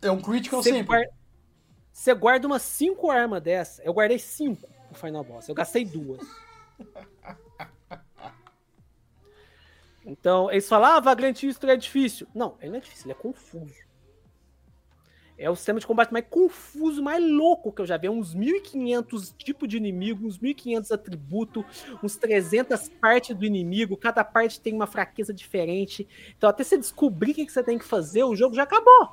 É 0.00 0.10
um 0.10 0.20
critical 0.20 0.62
Você 0.62 0.70
sempre. 0.70 0.86
guarda, 0.86 1.12
você 1.92 2.14
guarda 2.14 2.46
umas 2.46 2.62
5 2.62 3.10
armas 3.10 3.42
dessa. 3.42 3.82
Eu 3.82 3.92
guardei 3.92 4.18
5 4.18 4.66
no 4.90 4.96
Final 4.96 5.24
Boss. 5.24 5.48
Eu 5.48 5.54
gastei 5.54 5.84
duas. 5.84 6.26
Então, 10.04 10.50
eles 10.50 10.68
falam, 10.68 10.92
ah, 10.92 11.00
Vagrant 11.00 11.42
History 11.42 11.72
é 11.72 11.76
difícil. 11.76 12.28
Não, 12.32 12.56
ele 12.60 12.70
não 12.70 12.78
é 12.78 12.80
difícil, 12.80 13.06
ele 13.06 13.18
é 13.18 13.22
confuso. 13.22 13.85
É 15.38 15.50
o 15.50 15.56
sistema 15.56 15.78
de 15.78 15.86
combate 15.86 16.12
mais 16.12 16.24
confuso, 16.30 17.02
mais 17.02 17.22
louco 17.22 17.70
que 17.70 17.82
eu 17.82 17.86
já 17.86 17.98
vi. 17.98 18.06
É 18.06 18.10
uns 18.10 18.34
1500 18.34 19.34
tipos 19.36 19.68
de 19.68 19.76
inimigo, 19.76 20.26
uns 20.26 20.38
1500 20.38 20.90
atributos, 20.90 21.64
uns 22.02 22.16
300 22.16 22.88
partes 22.88 23.36
do 23.36 23.44
inimigo. 23.44 23.98
Cada 23.98 24.24
parte 24.24 24.60
tem 24.60 24.72
uma 24.72 24.86
fraqueza 24.86 25.34
diferente. 25.34 26.08
Então, 26.36 26.48
até 26.48 26.64
você 26.64 26.78
descobrir 26.78 27.32
o 27.32 27.34
que 27.34 27.48
você 27.50 27.62
tem 27.62 27.78
que 27.78 27.84
fazer, 27.84 28.24
o 28.24 28.34
jogo 28.34 28.54
já 28.54 28.62
acabou. 28.62 29.10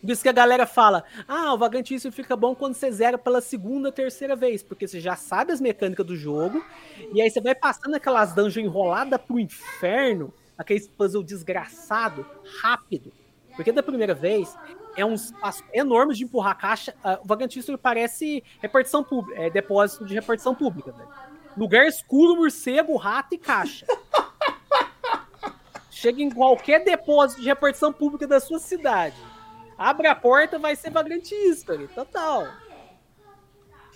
Por 0.00 0.10
isso 0.10 0.22
que 0.22 0.28
a 0.28 0.32
galera 0.32 0.66
fala: 0.66 1.04
ah, 1.26 1.54
o 1.54 1.58
Vagrant 1.58 1.90
History 1.90 2.14
fica 2.14 2.36
bom 2.36 2.54
quando 2.54 2.74
você 2.74 2.90
zera 2.90 3.18
pela 3.18 3.40
segunda, 3.40 3.90
terceira 3.90 4.36
vez, 4.36 4.62
porque 4.62 4.86
você 4.86 5.00
já 5.00 5.16
sabe 5.16 5.52
as 5.52 5.60
mecânicas 5.60 6.06
do 6.06 6.16
jogo, 6.16 6.64
e 7.12 7.20
aí 7.20 7.30
você 7.30 7.40
vai 7.40 7.54
passando 7.54 7.94
aquelas 7.94 8.32
dungeons 8.32 8.66
enroladas 8.66 9.20
pro 9.20 9.40
inferno, 9.40 10.32
aqueles 10.56 10.88
puzzle 10.88 11.22
desgraçado, 11.22 12.24
rápido. 12.60 13.12
Porque 13.58 13.72
da 13.72 13.82
primeira 13.82 14.14
vez 14.14 14.56
é 14.96 15.04
um 15.04 15.14
espaço 15.14 15.64
enorme 15.74 16.14
de 16.14 16.22
empurrar 16.22 16.52
a 16.52 16.54
caixa. 16.54 16.94
ah, 17.02 17.18
o 17.20 17.26
Vagrant 17.26 17.56
History 17.56 17.76
parece 17.76 18.44
repartição 18.60 19.02
pública, 19.02 19.42
é 19.42 19.50
depósito 19.50 20.04
de 20.04 20.14
repartição 20.14 20.54
pública, 20.54 20.92
velho. 20.92 21.08
Lugar 21.56 21.84
escuro, 21.88 22.36
morcego, 22.36 22.96
rato 22.96 23.34
e 23.34 23.38
caixa. 23.38 23.84
Chega 25.90 26.22
em 26.22 26.30
qualquer 26.30 26.84
depósito 26.84 27.40
de 27.40 27.48
repartição 27.48 27.92
pública 27.92 28.28
da 28.28 28.38
sua 28.38 28.60
cidade. 28.60 29.16
Abre 29.76 30.06
a 30.06 30.14
porta, 30.14 30.56
vai 30.56 30.76
ser 30.76 30.90
Vagrant 30.90 31.28
History, 31.28 31.88
total. 31.88 32.46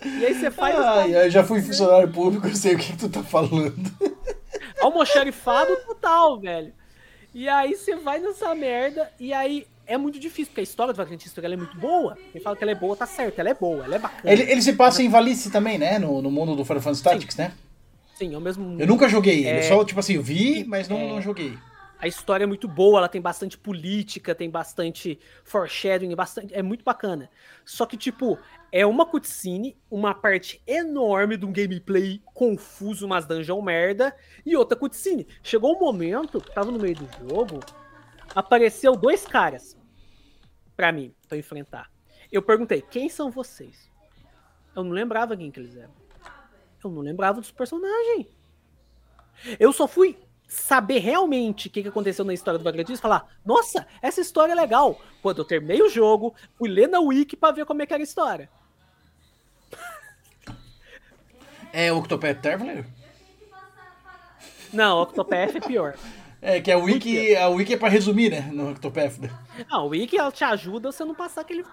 E 0.03 0.25
aí 0.25 0.33
você 0.33 0.51
faz 0.51 0.77
Ai, 0.77 1.15
ai, 1.15 1.29
já 1.29 1.41
fui 1.41 1.61
funcionário 1.61 2.11
público, 2.11 2.47
eu 2.47 2.55
sei 2.55 2.75
o 2.75 2.77
que, 2.77 2.91
que 2.91 2.97
tu 2.97 3.07
tá 3.07 3.23
falando. 3.23 3.73
almoxarifado 4.81 5.73
total, 5.85 6.41
velho. 6.41 6.73
E 7.33 7.49
aí 7.49 7.75
você 7.75 7.95
vai 7.95 8.19
nessa 8.19 8.53
merda, 8.53 9.11
e 9.19 9.33
aí 9.33 9.65
é 9.85 9.97
muito 9.97 10.19
difícil, 10.19 10.47
porque 10.47 10.61
a 10.61 10.63
história 10.63 10.93
do 10.93 11.01
ela 11.01 11.53
é 11.53 11.57
muito 11.57 11.77
boa. 11.77 12.17
Quem 12.31 12.41
fala 12.41 12.55
que 12.55 12.63
ela 12.63 12.71
é 12.71 12.75
boa, 12.75 12.95
tá 12.95 13.05
certo, 13.05 13.39
ela 13.39 13.49
é 13.49 13.53
boa, 13.53 13.83
ela 13.83 13.95
é 13.95 13.99
bacana. 13.99 14.31
Ele, 14.31 14.43
ele 14.43 14.61
se 14.61 14.73
passa 14.73 15.01
em 15.01 15.09
Valice 15.09 15.51
também, 15.51 15.77
né? 15.77 15.99
No, 15.99 16.21
no 16.21 16.31
mundo 16.31 16.55
do 16.55 16.63
Final 16.63 16.81
Fantasy 16.81 17.03
Tactics, 17.03 17.35
né? 17.37 17.53
Sim, 18.15 18.33
é 18.33 18.37
o 18.37 18.41
mesmo. 18.41 18.79
Eu 18.79 18.87
nunca 18.87 19.09
joguei 19.09 19.45
É. 19.47 19.63
só, 19.63 19.83
tipo 19.83 19.99
assim, 19.99 20.13
eu 20.13 20.21
vi, 20.23 20.63
mas 20.63 20.87
não, 20.87 21.09
não 21.09 21.21
joguei. 21.21 21.57
A 21.99 22.07
história 22.07 22.43
é 22.43 22.47
muito 22.47 22.67
boa, 22.67 22.99
ela 22.99 23.07
tem 23.09 23.21
bastante 23.21 23.57
política, 23.57 24.35
tem 24.35 24.49
bastante 24.49 25.17
foreshadowing, 25.43 26.13
bastante, 26.15 26.53
é 26.53 26.61
muito 26.61 26.83
bacana. 26.83 27.29
Só 27.65 27.85
que, 27.85 27.95
tipo, 27.97 28.37
é 28.75 28.87
uma 28.87 29.05
cutscene, 29.05 29.77
uma 29.87 30.15
parte 30.15 30.59
enorme 30.65 31.37
de 31.37 31.45
um 31.45 31.53
gameplay 31.53 32.19
confuso, 32.33 33.05
umas 33.05 33.23
dungeon 33.23 33.61
merda, 33.61 34.15
e 34.43 34.57
outra 34.57 34.75
cutscene. 34.75 35.27
Chegou 35.43 35.77
um 35.77 35.79
momento, 35.79 36.41
tava 36.41 36.71
no 36.71 36.79
meio 36.79 36.95
do 36.95 37.29
jogo, 37.29 37.59
apareceu 38.33 38.95
dois 38.95 39.27
caras 39.27 39.77
pra 40.75 40.91
mim, 40.91 41.13
pra 41.29 41.37
enfrentar. 41.37 41.91
Eu 42.31 42.41
perguntei, 42.41 42.81
quem 42.81 43.09
são 43.09 43.29
vocês? 43.29 43.91
Eu 44.75 44.83
não 44.83 44.91
lembrava 44.91 45.37
quem 45.37 45.51
que 45.51 45.59
eles 45.59 45.75
eram. 45.75 45.93
Eu 46.83 46.89
não 46.89 47.03
lembrava 47.03 47.39
dos 47.39 47.51
personagens. 47.51 48.25
Eu 49.59 49.71
só 49.71 49.87
fui 49.87 50.17
saber 50.47 50.97
realmente 50.97 51.67
o 51.67 51.69
que, 51.69 51.83
que 51.83 51.89
aconteceu 51.89 52.25
na 52.25 52.33
história 52.33 52.57
do 52.57 52.63
Vagrant 52.63 52.89
History 52.89 52.97
e 52.97 53.01
falar, 53.01 53.37
nossa, 53.45 53.85
essa 54.01 54.19
história 54.19 54.53
é 54.53 54.55
legal. 54.55 54.99
Quando 55.21 55.37
eu 55.37 55.45
terminei 55.45 55.79
o 55.83 55.89
jogo, 55.89 56.33
fui 56.55 56.67
ler 56.67 56.87
na 56.87 56.99
wiki 56.99 57.37
pra 57.37 57.51
ver 57.51 57.67
como 57.67 57.83
é 57.83 57.85
que 57.85 57.93
era 57.93 58.01
a 58.01 58.03
história. 58.03 58.49
É 61.73 61.91
o 61.91 61.97
Octopath 61.97 62.39
Traveler? 62.39 62.85
Não, 64.71 65.01
Octopath 65.01 65.55
é 65.55 65.59
pior. 65.59 65.95
É, 66.45 66.59
que 66.59 66.69
a 66.69 66.77
Wiki, 66.77 67.33
a 67.37 67.47
Wiki 67.47 67.75
é 67.75 67.77
pra 67.77 67.87
resumir, 67.87 68.29
né? 68.29 68.49
No 68.51 68.71
Octopath. 68.71 69.17
Não, 69.71 69.85
o 69.85 69.89
wiki 69.91 70.17
ela 70.17 70.29
te 70.29 70.43
ajuda 70.43 70.91
você 70.91 71.05
não 71.05 71.15
passar 71.15 71.39
aquele 71.39 71.63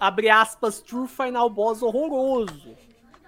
abre 0.00 0.30
aspas 0.30 0.80
true 0.80 1.06
final 1.06 1.50
boss 1.50 1.82
horroroso 1.82 2.74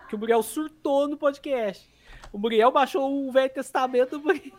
que 0.08 0.14
o 0.14 0.18
Muriel 0.18 0.42
surtou 0.42 1.06
no 1.06 1.18
podcast. 1.18 1.86
O 2.32 2.38
Muriel 2.38 2.72
baixou 2.72 3.28
o 3.28 3.30
Velho 3.30 3.52
Testamento 3.52 4.18
do 4.18 4.24
Muriel. 4.24 4.52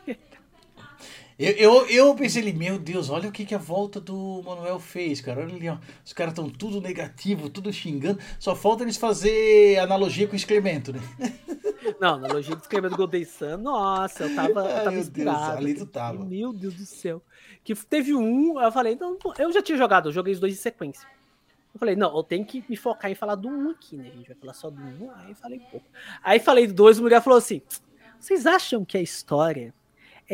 Eu, 1.38 1.52
eu, 1.54 1.88
eu 1.88 2.16
pensei 2.16 2.42
ali, 2.42 2.54
meu 2.54 2.78
Deus, 2.78 3.10
olha 3.10 3.30
o 3.30 3.32
que, 3.32 3.46
que 3.46 3.56
a 3.56 3.60
volta 3.60 4.00
do 4.00 4.42
Manuel 4.44 4.80
fez, 4.80 5.20
cara. 5.20 5.42
Olha 5.42 5.56
ali, 5.56 5.70
ó. 5.70 5.78
Os 6.06 6.14
caras 6.14 6.34
estão 6.34 6.50
tudo 6.50 6.80
negativo, 6.80 7.50
tudo 7.50 7.74
xingando. 7.74 8.20
Só 8.40 8.56
falta 8.56 8.84
eles 8.84 8.98
fazer 8.98 9.80
analogia 9.80 10.28
com 10.28 10.34
o 10.34 10.36
excremento, 10.36 10.94
né? 10.94 11.00
Não, 12.00 12.18
na 12.18 12.28
logia 12.28 12.56
do 12.56 12.62
escrevendo 12.62 12.96
Golden 12.96 13.26
Sun, 13.26 13.58
nossa, 13.58 14.24
eu 14.24 14.36
tava, 14.36 14.62
eu 14.62 14.66
Ai, 14.66 14.76
tava 14.76 14.92
meu 14.92 15.00
inspirado. 15.00 15.40
Deus, 15.40 15.58
ali 15.58 15.74
tu 15.74 15.86
tava. 15.86 16.26
Meu 16.26 16.54
Deus 16.54 16.74
do 16.76 16.86
céu. 16.86 17.22
Que 17.64 17.76
teve 17.76 18.14
um, 18.14 18.60
eu 18.60 18.72
falei, 18.72 18.96
não, 18.96 19.18
eu 19.38 19.52
já 19.52 19.62
tinha 19.62 19.78
jogado, 19.78 20.10
eu 20.10 20.14
joguei 20.14 20.34
os 20.34 20.40
dois 20.40 20.54
em 20.54 20.58
sequência. 20.58 21.08
Eu 21.74 21.80
falei, 21.80 21.96
não, 21.96 22.16
eu 22.16 22.24
tenho 22.24 22.46
que 22.46 22.64
me 22.70 22.78
focar 22.78 23.10
em 23.10 23.16
falar 23.16 23.36
do 23.36 23.48
um 23.50 23.72
aqui, 23.72 23.98
né? 23.98 24.10
A 24.14 24.16
gente 24.16 24.28
vai 24.28 24.36
falar 24.38 24.54
só 24.54 24.70
do 24.70 24.82
um, 24.82 25.12
aí 25.16 25.34
falei 25.34 25.60
pouco. 25.60 25.86
Aí 26.24 26.40
falei 26.40 26.68
do 26.68 26.74
dois, 26.74 27.00
o 27.00 27.02
mulher 27.02 27.22
falou 27.22 27.38
assim: 27.38 27.62
vocês 28.20 28.46
acham 28.46 28.86
que 28.86 28.98
a 28.98 29.02
história 29.02 29.74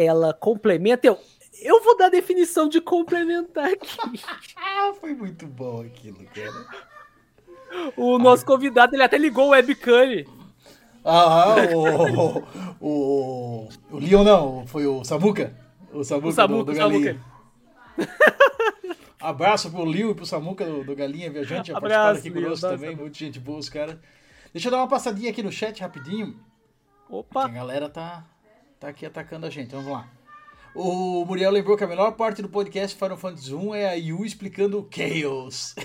ela 0.02 0.34
complementa? 0.34 1.08
Eu, 1.08 1.18
eu 1.62 1.84
vou 1.84 1.98
dar 1.98 2.06
a 2.08 2.10
definição 2.10 2.68
de 2.68 2.82
complementar 2.82 3.72
aqui. 3.72 3.98
Ah, 4.56 4.94
foi 5.00 5.14
muito 5.14 5.46
bom 5.46 5.82
aquilo, 5.82 6.26
cara. 6.34 6.66
O 7.98 8.18
nosso 8.18 8.46
convidado, 8.46 8.96
ele 8.96 9.04
até 9.04 9.18
ligou 9.18 9.48
o 9.48 9.50
webcam. 9.50 10.24
Ah, 11.04 11.56
o, 12.82 12.88
o. 12.88 13.70
O 13.92 14.00
Leon 14.00 14.24
não, 14.24 14.66
foi 14.68 14.86
o 14.86 15.04
Samuca. 15.04 15.56
O 15.92 16.04
Samuca, 16.04 16.28
O 16.28 16.32
Samuca, 16.32 16.64
do, 16.64 16.72
do. 16.72 16.76
Samuca. 16.76 17.20
Abraço 19.20 19.70
pro 19.70 19.86
Lil 19.86 20.12
e 20.12 20.16
pro 20.16 20.26
Samuca 20.26 20.66
do, 20.66 20.84
do 20.84 20.96
Galinha 20.96 21.30
Viajante, 21.30 21.74
Abraço, 21.74 21.82
participaram 21.82 22.18
aqui 22.18 22.32
conosco 22.32 22.68
também, 22.70 22.96
muito 22.96 23.18
gente 23.18 23.40
boa 23.40 23.60
os 23.60 23.68
caras. 23.68 23.98
Deixa 24.54 24.68
eu 24.68 24.72
dar 24.72 24.78
uma 24.78 24.88
passadinha 24.88 25.30
aqui 25.30 25.44
no 25.44 25.52
chat 25.52 25.82
rapidinho. 25.82 26.34
que 27.08 27.14
A 27.14 27.18
Opa, 27.18 27.48
galera 27.48 27.90
tá, 27.90 28.26
tá 28.80 28.88
aqui 28.90 29.06
atacando 29.06 29.46
a 29.46 29.50
gente, 29.50 29.72
vamos 29.76 29.92
lá. 29.92 30.08
O 30.76 31.26
Muriel 31.26 31.52
lembrou 31.52 31.76
que 31.76 31.84
a 31.84 31.88
melhor 31.88 32.12
parte 32.14 32.42
do 32.42 32.50
podcast 32.50 32.96
Final 32.98 33.18
Fantasy 33.18 33.54
1 33.54 33.76
é 33.76 33.90
a 33.90 33.94
Yu 33.94 34.24
explicando 34.24 34.80
o 34.80 34.88
Chaos. 34.90 35.76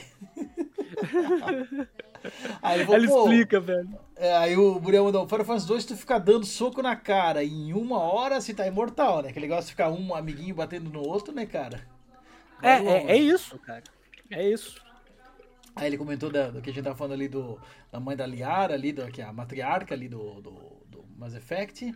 aí 2.62 2.76
ele 2.80 2.84
falou, 2.86 3.04
ela 3.04 3.06
explica, 3.06 3.60
velho. 3.60 3.98
é, 4.16 4.36
aí 4.36 4.56
o 4.56 4.78
Muriel 4.80 5.04
mandou, 5.04 5.26
Final 5.28 5.44
Fantasy 5.44 5.66
2 5.66 5.84
tu 5.86 5.96
fica 5.96 6.18
dando 6.18 6.44
soco 6.44 6.82
na 6.82 6.94
cara 6.94 7.42
em 7.42 7.72
uma 7.72 7.98
hora 7.98 8.40
se 8.40 8.54
tá 8.54 8.66
imortal, 8.66 9.22
né? 9.22 9.30
Aquele 9.30 9.46
negócio 9.46 9.64
de 9.66 9.70
ficar 9.72 9.90
um 9.90 10.14
amiguinho 10.14 10.54
batendo 10.54 10.90
no 10.90 11.00
outro, 11.06 11.34
né, 11.34 11.46
cara? 11.46 11.86
É, 12.62 12.76
é, 12.76 13.12
é 13.12 13.16
isso, 13.16 13.58
cara. 13.58 13.82
É 14.30 14.48
isso. 14.48 14.82
Aí 15.76 15.88
ele 15.88 15.98
comentou 15.98 16.30
da- 16.30 16.50
do 16.50 16.62
que 16.62 16.70
a 16.70 16.72
gente 16.72 16.84
tava 16.84 16.96
falando 16.96 17.14
ali 17.14 17.28
do, 17.28 17.58
da 17.90 17.98
mãe 17.98 18.16
da 18.16 18.26
Liara, 18.26 18.74
ali, 18.74 18.92
do, 18.92 19.06
que 19.08 19.20
é 19.20 19.24
a 19.24 19.32
matriarca 19.32 19.94
ali 19.94 20.08
do, 20.08 20.40
do, 20.40 20.52
do 20.86 21.04
Mass 21.18 21.34
Effect. 21.34 21.92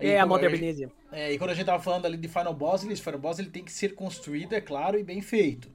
É 0.00 0.18
a 0.18 0.26
Benezia. 0.26 0.90
É, 1.12 1.32
e 1.32 1.38
quando 1.38 1.50
a 1.50 1.54
gente 1.54 1.66
tava 1.66 1.82
falando 1.82 2.06
ali 2.06 2.16
de 2.16 2.28
Final 2.28 2.54
Boss, 2.54 2.84
ele, 2.84 2.96
Final 2.96 3.20
Boss 3.20 3.38
ele 3.38 3.50
tem 3.50 3.64
que 3.64 3.72
ser 3.72 3.94
construído, 3.94 4.54
é 4.54 4.60
claro, 4.60 4.98
e 4.98 5.04
bem 5.04 5.20
feito. 5.20 5.70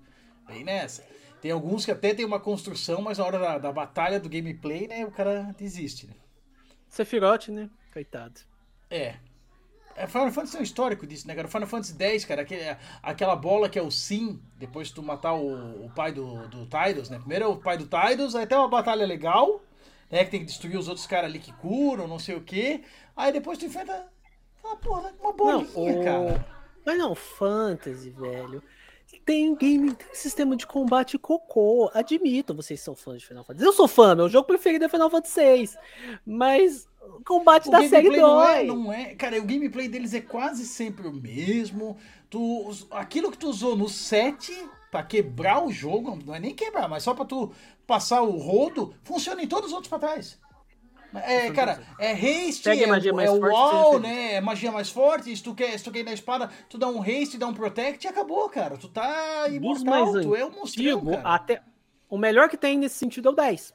Bem 0.47 0.63
nessa. 0.63 1.03
Tem 1.41 1.51
alguns 1.51 1.86
que 1.86 1.91
até 1.91 2.13
tem 2.13 2.26
uma 2.26 2.39
construção, 2.39 3.01
mas 3.01 3.19
na 3.19 3.26
hora 3.26 3.38
da, 3.38 3.57
da 3.59 3.71
batalha, 3.71 4.19
do 4.19 4.30
gameplay, 4.30 4.88
né, 4.88 5.05
o 5.05 5.11
cara 5.11 5.53
desiste, 5.57 6.07
né? 6.07 6.13
Sephiroth, 6.89 7.49
né? 7.49 7.69
Coitado. 7.93 8.41
É. 8.89 9.15
É, 9.95 10.07
Final 10.07 10.32
Fantasy 10.32 10.57
é 10.57 10.59
um 10.59 10.63
histórico 10.63 11.07
disso, 11.07 11.28
né, 11.28 11.36
cara? 11.36 11.47
Final 11.47 11.67
Fantasy 11.67 11.95
X, 11.97 12.26
cara, 12.26 12.41
aquele, 12.41 12.63
aquela 13.01 13.36
bola 13.36 13.69
que 13.69 13.80
é 13.80 13.82
o 13.82 13.89
Sim, 13.89 14.41
depois 14.57 14.89
de 14.89 14.95
tu 14.95 15.03
matar 15.03 15.34
o, 15.34 15.86
o 15.86 15.89
pai 15.91 16.11
do, 16.11 16.47
do 16.47 16.65
Tidus, 16.65 17.09
né? 17.09 17.17
Primeiro 17.17 17.45
é 17.45 17.47
o 17.47 17.57
pai 17.57 17.78
do 17.78 17.88
Tidus, 17.88 18.36
aí 18.36 18.45
tem 18.45 18.57
uma 18.57 18.67
batalha 18.67 19.05
legal, 19.05 19.61
né? 20.11 20.26
Que 20.26 20.32
tem 20.32 20.39
que 20.41 20.47
destruir 20.47 20.78
os 20.78 20.88
outros 20.88 21.07
caras 21.07 21.30
ali 21.30 21.39
que 21.39 21.53
curam, 21.53 22.07
não 22.07 22.19
sei 22.19 22.36
o 22.36 22.41
quê. 22.41 22.84
Aí 23.15 23.32
depois 23.32 23.57
tu 23.57 23.65
enfrenta 23.65 24.05
porra, 24.78 25.13
uma 25.22 25.34
bolinha, 25.34 25.68
Não, 25.76 25.99
o- 26.01 26.03
cara. 26.03 26.45
Mas 26.86 26.97
não, 26.97 27.16
fantasy, 27.16 28.09
velho. 28.11 28.61
Tem 29.26 29.55
game, 29.55 29.93
tem 29.93 30.07
sistema 30.13 30.55
de 30.55 30.68
combate 30.68 31.18
cocô. 31.18 31.89
Admito, 31.93 32.53
vocês 32.53 32.80
são 32.82 32.95
fãs 32.95 33.22
de 33.22 33.28
Final 33.28 33.43
Fantasy. 33.43 33.66
Eu 33.66 33.74
sou 33.74 33.88
fã, 33.88 34.13
meu 34.16 34.30
jogo 34.30 34.45
preferido 34.47 34.86
é 34.86 34.89
Final 34.89 35.09
Fantasy 35.09 35.39
VI. 35.41 35.70
Mas 36.26 36.88
o 37.01 37.24
combate 37.24 37.68
O 37.68 37.72
da 37.72 37.80
série 37.88 38.09
gameplay 38.09 38.22
não 38.22 38.43
é, 38.43 38.55
dói. 38.66 38.66
não 38.68 38.93
é. 38.93 39.16
Cara, 39.16 39.38
o 39.39 39.45
gameplay 39.45 39.88
deles 39.88 40.13
é 40.13 40.22
quase 40.22 40.66
sempre 40.66 41.07
o 41.07 41.13
mesmo. 41.13 41.97
Tu, 42.30 42.70
aquilo 42.91 43.32
que 43.32 43.38
tu 43.38 43.47
usou 43.49 43.76
no 43.76 43.88
7 43.89 44.51
pra 44.91 45.01
quebrar 45.03 45.63
o 45.63 45.72
jogo, 45.72 46.18
não 46.26 46.34
é 46.36 46.39
nem 46.39 46.53
quebrar, 46.53 46.88
mas 46.88 47.03
só 47.03 47.13
pra 47.13 47.26
tu 47.26 47.51
passar 47.88 48.22
o 48.22 48.32
rodo, 48.38 48.93
funciona 49.03 49.41
em 49.41 49.47
todos 49.47 49.68
os 49.68 49.74
outros 49.74 49.89
pra 49.89 49.99
trás. 49.99 50.39
É, 51.20 51.51
cara, 51.51 51.82
é 51.99 52.11
haste, 52.11 52.68
é, 52.70 52.88
magia 52.88 53.13
o- 53.13 53.16
mais 53.16 53.30
é 53.32 53.39
forte, 53.39 53.53
wall, 53.53 53.99
né? 53.99 54.34
É 54.34 54.41
magia 54.41 54.72
mais 54.72 54.89
forte. 54.89 55.36
Se 55.36 55.43
tu, 55.43 55.53
quer, 55.53 55.78
se 55.78 55.84
tu 55.84 55.91
quer 55.91 55.99
ir 55.99 56.03
na 56.03 56.13
espada, 56.13 56.49
tu 56.70 56.78
dá 56.78 56.88
um 56.88 57.01
haste, 57.01 57.38
dá 57.38 57.47
um 57.47 57.53
protect 57.53 58.05
e 58.05 58.09
acabou, 58.09 58.47
cara. 58.49 58.78
Tu 58.78 58.89
tá 58.89 59.47
imortal, 59.49 60.13
mais 60.13 60.26
tu 60.26 60.36
é 60.36 60.45
um 60.45 60.51
cara. 61.11 61.22
até 61.24 61.61
o 62.09 62.18
melhor 62.18 62.49
que 62.49 62.57
tem 62.57 62.78
nesse 62.78 62.95
sentido 62.95 63.30
é 63.30 63.32
o 63.32 63.36
10. 63.36 63.74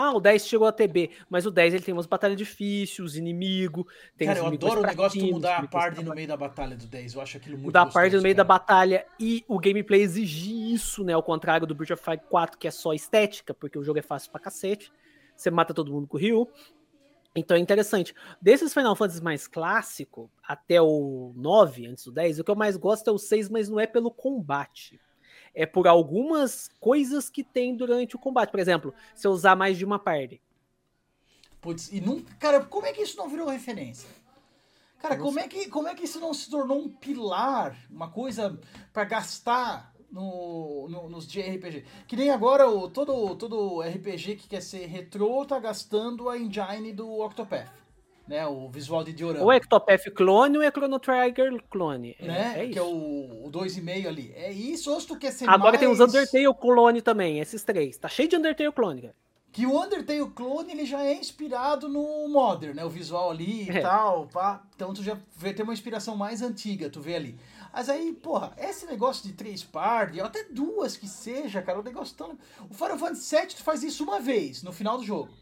Ah, 0.00 0.12
o 0.12 0.20
10 0.20 0.46
chegou 0.46 0.68
a 0.68 0.70
TB, 0.70 1.10
mas 1.28 1.44
o 1.44 1.50
10 1.50 1.74
ele 1.74 1.82
tem 1.82 1.92
umas 1.92 2.06
batalhas 2.06 2.36
difíceis, 2.36 3.00
os 3.00 3.16
inimigos, 3.16 3.84
tem 4.16 4.28
Cara, 4.28 4.38
eu 4.38 4.46
adoro 4.46 4.80
o 4.80 4.86
negócio 4.86 5.20
de 5.20 5.32
mudar 5.32 5.56
a 5.58 5.68
mais 5.76 5.96
no 6.04 6.14
meio 6.14 6.28
da 6.28 6.36
batalha 6.36 6.76
do 6.76 6.86
10. 6.86 7.14
Eu 7.14 7.20
acho 7.20 7.36
aquilo 7.36 7.56
muito 7.56 7.66
mudar 7.66 7.82
a 7.82 7.86
parte 7.86 8.14
no 8.14 8.22
meio 8.22 8.34
da 8.34 8.44
cara. 8.44 8.58
batalha 8.60 9.06
e 9.18 9.44
o 9.48 9.58
gameplay 9.58 10.00
exigir 10.00 10.72
isso, 10.72 11.02
né? 11.02 11.14
Ao 11.14 11.22
contrário 11.22 11.66
do 11.66 11.74
Breath 11.74 11.90
of 11.90 12.04
Fire 12.04 12.20
4, 12.30 12.56
que 12.58 12.68
é 12.68 12.70
só 12.70 12.92
estética, 12.92 13.52
porque 13.52 13.76
o 13.76 13.82
jogo 13.82 13.98
é 13.98 14.02
fácil 14.02 14.30
pra 14.30 14.40
cacete. 14.40 14.92
Você 15.34 15.50
mata 15.50 15.74
todo 15.74 15.90
mundo 15.92 16.06
com 16.06 16.16
o 16.16 16.20
Ryu. 16.20 16.48
Então 17.38 17.56
é 17.56 17.60
interessante. 17.60 18.14
Desses 18.40 18.74
Final 18.74 18.96
Fantasy 18.96 19.22
mais 19.22 19.46
clássico, 19.46 20.30
até 20.42 20.80
o 20.80 21.32
9, 21.36 21.86
antes 21.86 22.04
do 22.04 22.12
10, 22.12 22.40
o 22.40 22.44
que 22.44 22.50
eu 22.50 22.56
mais 22.56 22.76
gosto 22.76 23.08
é 23.08 23.12
o 23.12 23.18
6, 23.18 23.48
mas 23.48 23.68
não 23.68 23.78
é 23.78 23.86
pelo 23.86 24.10
combate. 24.10 25.00
É 25.54 25.66
por 25.66 25.88
algumas 25.88 26.68
coisas 26.80 27.30
que 27.30 27.42
tem 27.42 27.76
durante 27.76 28.16
o 28.16 28.18
combate. 28.18 28.50
Por 28.50 28.60
exemplo, 28.60 28.94
se 29.14 29.26
eu 29.26 29.32
usar 29.32 29.56
mais 29.56 29.76
de 29.76 29.84
uma 29.84 29.98
party. 29.98 30.40
Putz, 31.60 31.90
e 31.92 32.00
nunca. 32.00 32.34
Cara, 32.36 32.64
como 32.64 32.86
é 32.86 32.92
que 32.92 33.02
isso 33.02 33.16
não 33.16 33.28
virou 33.28 33.48
referência? 33.48 34.08
Cara, 35.00 35.16
como 35.16 35.38
é, 35.38 35.46
que, 35.46 35.68
como 35.68 35.86
é 35.86 35.94
que 35.94 36.04
isso 36.04 36.18
não 36.18 36.34
se 36.34 36.50
tornou 36.50 36.78
um 36.78 36.88
pilar, 36.88 37.76
uma 37.88 38.10
coisa 38.10 38.58
pra 38.92 39.04
gastar 39.04 39.94
no, 40.10 40.86
no- 40.88 41.08
nos 41.08 41.26
de 41.26 41.40
RPG? 41.40 41.84
Que 42.06 42.16
nem 42.16 42.30
agora 42.30 42.68
o, 42.68 42.88
todo, 42.88 43.34
todo 43.36 43.80
RPG 43.82 44.36
que 44.36 44.48
quer 44.48 44.60
ser 44.62 44.86
retrô 44.86 45.44
tá 45.44 45.58
gastando 45.58 46.28
a 46.28 46.38
engine 46.38 46.92
do 46.92 47.20
Octopath, 47.20 47.70
né? 48.26 48.46
O 48.46 48.68
visual 48.68 49.04
de 49.04 49.12
diorama. 49.12 49.52
É 49.54 49.56
Ectopath 49.56 50.10
clone 50.14 50.56
ou 50.58 50.62
é 50.62 50.70
Chrono 50.70 50.98
Trigger 50.98 51.62
clone. 51.70 52.16
É, 52.18 52.26
né? 52.26 52.54
é 52.58 52.64
isso. 52.64 52.72
que 52.72 52.78
é 52.78 52.82
o, 52.82 53.46
o 53.46 53.50
2,5 53.50 54.06
ali. 54.06 54.32
É 54.34 54.50
isso, 54.52 54.90
ou 54.92 55.00
se 55.00 55.06
tu 55.06 55.16
quer 55.18 55.32
ser 55.32 55.48
Agora 55.48 55.72
mais... 55.72 55.80
tem 55.80 55.88
os 55.88 56.00
Undertale 56.00 56.54
clone 56.54 57.02
também, 57.02 57.38
esses 57.40 57.62
três. 57.62 57.96
Tá 57.98 58.08
cheio 58.08 58.28
de 58.28 58.36
Undertale 58.36 58.72
clone, 58.72 59.02
cara. 59.02 59.14
Que 59.50 59.64
o 59.64 59.82
Undertale 59.82 60.28
Clone 60.28 60.70
ele 60.70 60.84
já 60.84 61.02
é 61.02 61.14
inspirado 61.14 61.88
no 61.88 62.28
Modern, 62.28 62.74
né? 62.76 62.84
O 62.84 62.90
visual 62.90 63.30
ali 63.30 63.64
e 63.64 63.70
É. 63.70 63.80
tal, 63.80 64.26
pá. 64.26 64.62
Então 64.76 64.92
tu 64.92 65.02
já 65.02 65.16
vê, 65.36 65.54
tem 65.54 65.64
uma 65.64 65.72
inspiração 65.72 66.14
mais 66.14 66.42
antiga, 66.42 66.90
tu 66.90 67.00
vê 67.00 67.16
ali. 67.16 67.34
Mas 67.78 67.88
aí, 67.88 68.12
porra, 68.12 68.52
esse 68.58 68.86
negócio 68.86 69.22
de 69.24 69.34
três 69.34 69.62
party, 69.62 70.18
ou 70.18 70.26
até 70.26 70.42
duas 70.50 70.96
que 70.96 71.06
seja, 71.06 71.62
cara, 71.62 71.78
o 71.78 71.82
negócio 71.84 72.16
tão... 72.16 72.36
O 72.68 72.74
Final 72.74 72.98
Fantasy 72.98 73.36
VII 73.36 73.46
tu 73.54 73.62
faz 73.62 73.84
isso 73.84 74.02
uma 74.02 74.18
vez, 74.18 74.64
no 74.64 74.72
final 74.72 74.98
do 74.98 75.04
jogo. 75.04 75.32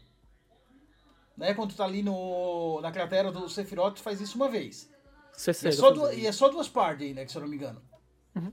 Né? 1.35 1.55
Quando 1.55 1.71
tu 1.71 1.77
tá 1.77 1.85
ali 1.85 2.03
no, 2.03 2.79
na 2.79 2.91
cratera 2.91 3.31
do 3.31 3.49
Sephiroth, 3.49 3.95
tu 3.95 4.03
faz 4.03 4.21
isso 4.21 4.35
uma 4.35 4.47
vez. 4.47 4.87
Você 5.33 5.49
E 5.49 5.67
é, 5.69 5.71
só 5.71 5.87
eu 5.87 5.93
du- 5.95 5.99
vou 6.01 6.13
e 6.13 6.27
é 6.27 6.31
só 6.31 6.47
duas 6.47 6.69
parties 6.69 7.07
ainda, 7.07 7.25
que 7.25 7.31
se 7.31 7.37
eu 7.39 7.41
não 7.41 7.49
me 7.49 7.55
engano. 7.55 7.81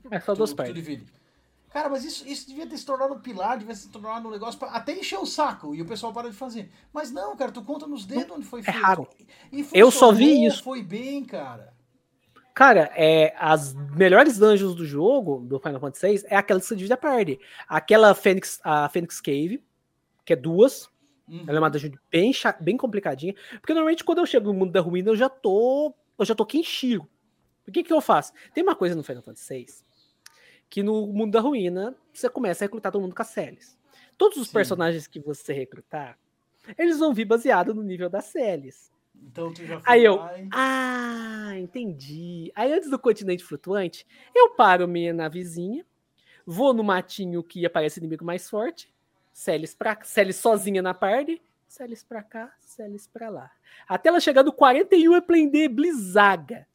É 0.09 0.19
só 0.19 0.33
tu, 0.33 0.37
duas 0.37 0.49
tu 0.49 0.55
partes. 0.55 0.73
divide. 0.73 1.05
Cara, 1.69 1.87
mas 1.87 2.03
isso, 2.03 2.27
isso 2.27 2.47
devia 2.47 2.65
ter 2.65 2.79
se 2.79 2.87
tornado 2.87 3.13
um 3.13 3.19
pilar, 3.19 3.59
devia 3.59 3.75
se 3.75 3.87
tornar 3.89 4.19
um 4.25 4.31
negócio 4.31 4.57
pra 4.59 4.69
até 4.69 4.97
encher 4.97 5.19
o 5.19 5.27
saco 5.27 5.75
e 5.75 5.81
o 5.83 5.85
pessoal 5.85 6.11
para 6.11 6.31
de 6.31 6.35
fazer. 6.35 6.71
Mas 6.91 7.11
não, 7.11 7.37
cara, 7.37 7.51
tu 7.51 7.61
conta 7.61 7.85
nos 7.85 8.03
dedos 8.03 8.35
onde 8.35 8.47
foi 8.47 8.63
feito. 8.63 8.75
É 8.75 8.81
raro. 8.81 9.07
E 9.51 9.63
Eu 9.71 9.91
só 9.91 10.11
vi 10.11 10.43
isso. 10.43 10.63
Foi 10.63 10.81
bem, 10.81 11.23
cara. 11.23 11.74
Cara, 12.55 12.89
é, 12.95 13.35
as 13.37 13.75
melhores 13.95 14.39
dungeons 14.39 14.73
do 14.73 14.85
jogo, 14.85 15.45
do 15.45 15.59
Final 15.59 15.79
Fantasy 15.79 16.19
VI, 16.19 16.25
é 16.27 16.37
aquela 16.37 16.59
que 16.59 16.65
você 16.65 16.75
divide 16.75 16.93
a 16.93 16.97
party. 16.97 17.39
Aquela 17.67 18.15
Phoenix, 18.15 18.59
a 18.63 18.89
Phoenix 18.89 19.21
Cave, 19.21 19.61
que 20.23 20.33
é 20.33 20.35
duas. 20.35 20.89
Uhum. 21.27 21.43
Ela 21.47 21.57
é 21.57 21.59
uma 21.59 21.69
dungeon 21.69 21.91
bem, 22.09 22.31
bem 22.61 22.77
complicadinha. 22.77 23.35
Porque 23.59 23.73
normalmente 23.73 24.03
quando 24.03 24.19
eu 24.19 24.25
chego 24.25 24.47
no 24.47 24.53
mundo 24.53 24.71
da 24.71 24.79
ruína, 24.79 25.11
eu 25.11 25.15
já 25.15 25.29
tô. 25.29 25.93
Eu 26.17 26.25
já 26.25 26.33
tô 26.33 26.45
Kenshiro. 26.45 27.07
O 27.67 27.71
que 27.71 27.83
que 27.83 27.91
eu 27.91 27.99
faço? 27.99 28.31
Tem 28.53 28.63
uma 28.63 28.75
coisa 28.75 28.95
no 28.95 29.03
Final 29.03 29.21
Fantasy 29.21 29.53
VI 29.53 29.65
que 30.69 30.83
no 30.83 31.07
mundo 31.07 31.31
da 31.31 31.39
ruína 31.39 31.95
você 32.13 32.29
começa 32.29 32.63
a 32.63 32.65
recrutar 32.65 32.91
todo 32.91 33.01
mundo 33.01 33.15
com 33.15 33.21
as 33.21 33.27
Celes. 33.29 33.77
Todos 34.17 34.37
os 34.37 34.47
Sim. 34.47 34.53
personagens 34.53 35.07
que 35.07 35.19
você 35.19 35.53
recrutar, 35.53 36.17
eles 36.77 36.99
vão 36.99 37.13
vir 37.13 37.25
baseado 37.25 37.73
no 37.73 37.83
nível 37.83 38.09
das 38.09 38.25
Celes. 38.25 38.91
Então 39.23 39.51
tu 39.53 39.65
já 39.65 39.79
foi 39.79 39.93
Aí 39.93 40.03
eu, 40.03 40.15
lá 40.15 40.39
e- 40.39 40.49
ah, 40.51 41.53
entendi. 41.57 42.51
Aí 42.55 42.71
antes 42.73 42.89
do 42.89 42.97
continente 42.99 43.43
flutuante, 43.43 44.05
eu 44.33 44.51
paro 44.51 44.87
minha 44.87 45.13
navezinha, 45.13 45.85
vou 46.45 46.73
no 46.73 46.83
matinho 46.83 47.43
que 47.43 47.65
aparece 47.65 47.99
inimigo 47.99 48.23
mais 48.23 48.49
forte, 48.49 48.93
Celes 49.33 49.75
pra 49.75 49.97
Celes 50.03 50.37
sozinha 50.37 50.81
na 50.81 50.93
party, 50.93 51.41
Celes 51.67 52.03
pra 52.03 52.23
cá, 52.23 52.53
Celes 52.61 53.07
pra 53.07 53.29
lá. 53.29 53.51
Até 53.87 54.07
ela 54.09 54.19
chegar 54.21 54.43
no 54.43 54.53
41 54.53 55.15
é 55.15 55.21
prender 55.21 55.67
Blizaga. 55.69 56.65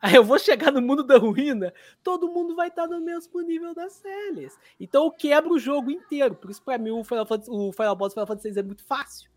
Aí 0.00 0.14
eu 0.14 0.22
vou 0.22 0.38
chegar 0.38 0.70
no 0.70 0.80
mundo 0.80 1.02
da 1.02 1.18
ruína, 1.18 1.74
todo 2.04 2.28
mundo 2.32 2.54
vai 2.54 2.68
estar 2.68 2.86
no 2.86 3.00
mesmo 3.00 3.40
nível 3.42 3.74
das 3.74 3.94
Celes. 3.94 4.56
Então 4.78 5.04
eu 5.04 5.10
quebro 5.10 5.54
o 5.54 5.58
jogo 5.58 5.90
inteiro. 5.90 6.36
Por 6.36 6.50
isso, 6.50 6.62
pra 6.62 6.78
mim, 6.78 6.90
o 6.92 7.02
Final, 7.02 7.26
Fantasy, 7.26 7.50
o 7.50 7.72
Final 7.72 7.96
Boss 7.96 8.12
Final 8.14 8.26
Fantasy 8.26 8.52
VI 8.52 8.60
é 8.60 8.62
muito 8.62 8.84
fácil. 8.84 9.28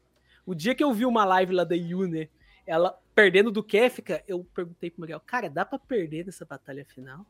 O 0.45 0.55
dia 0.55 0.75
que 0.75 0.83
eu 0.83 0.93
vi 0.93 1.05
uma 1.05 1.25
live 1.25 1.53
lá 1.53 1.63
da 1.63 1.75
Yune, 1.75 2.29
ela 2.65 2.99
perdendo 3.13 3.51
do 3.51 3.63
Kefka, 3.63 4.23
eu 4.27 4.43
perguntei 4.55 4.89
pro 4.89 5.01
Miguel, 5.01 5.19
cara, 5.19 5.49
dá 5.49 5.65
pra 5.65 5.77
perder 5.77 6.25
nessa 6.25 6.45
batalha 6.45 6.85
final? 6.85 7.25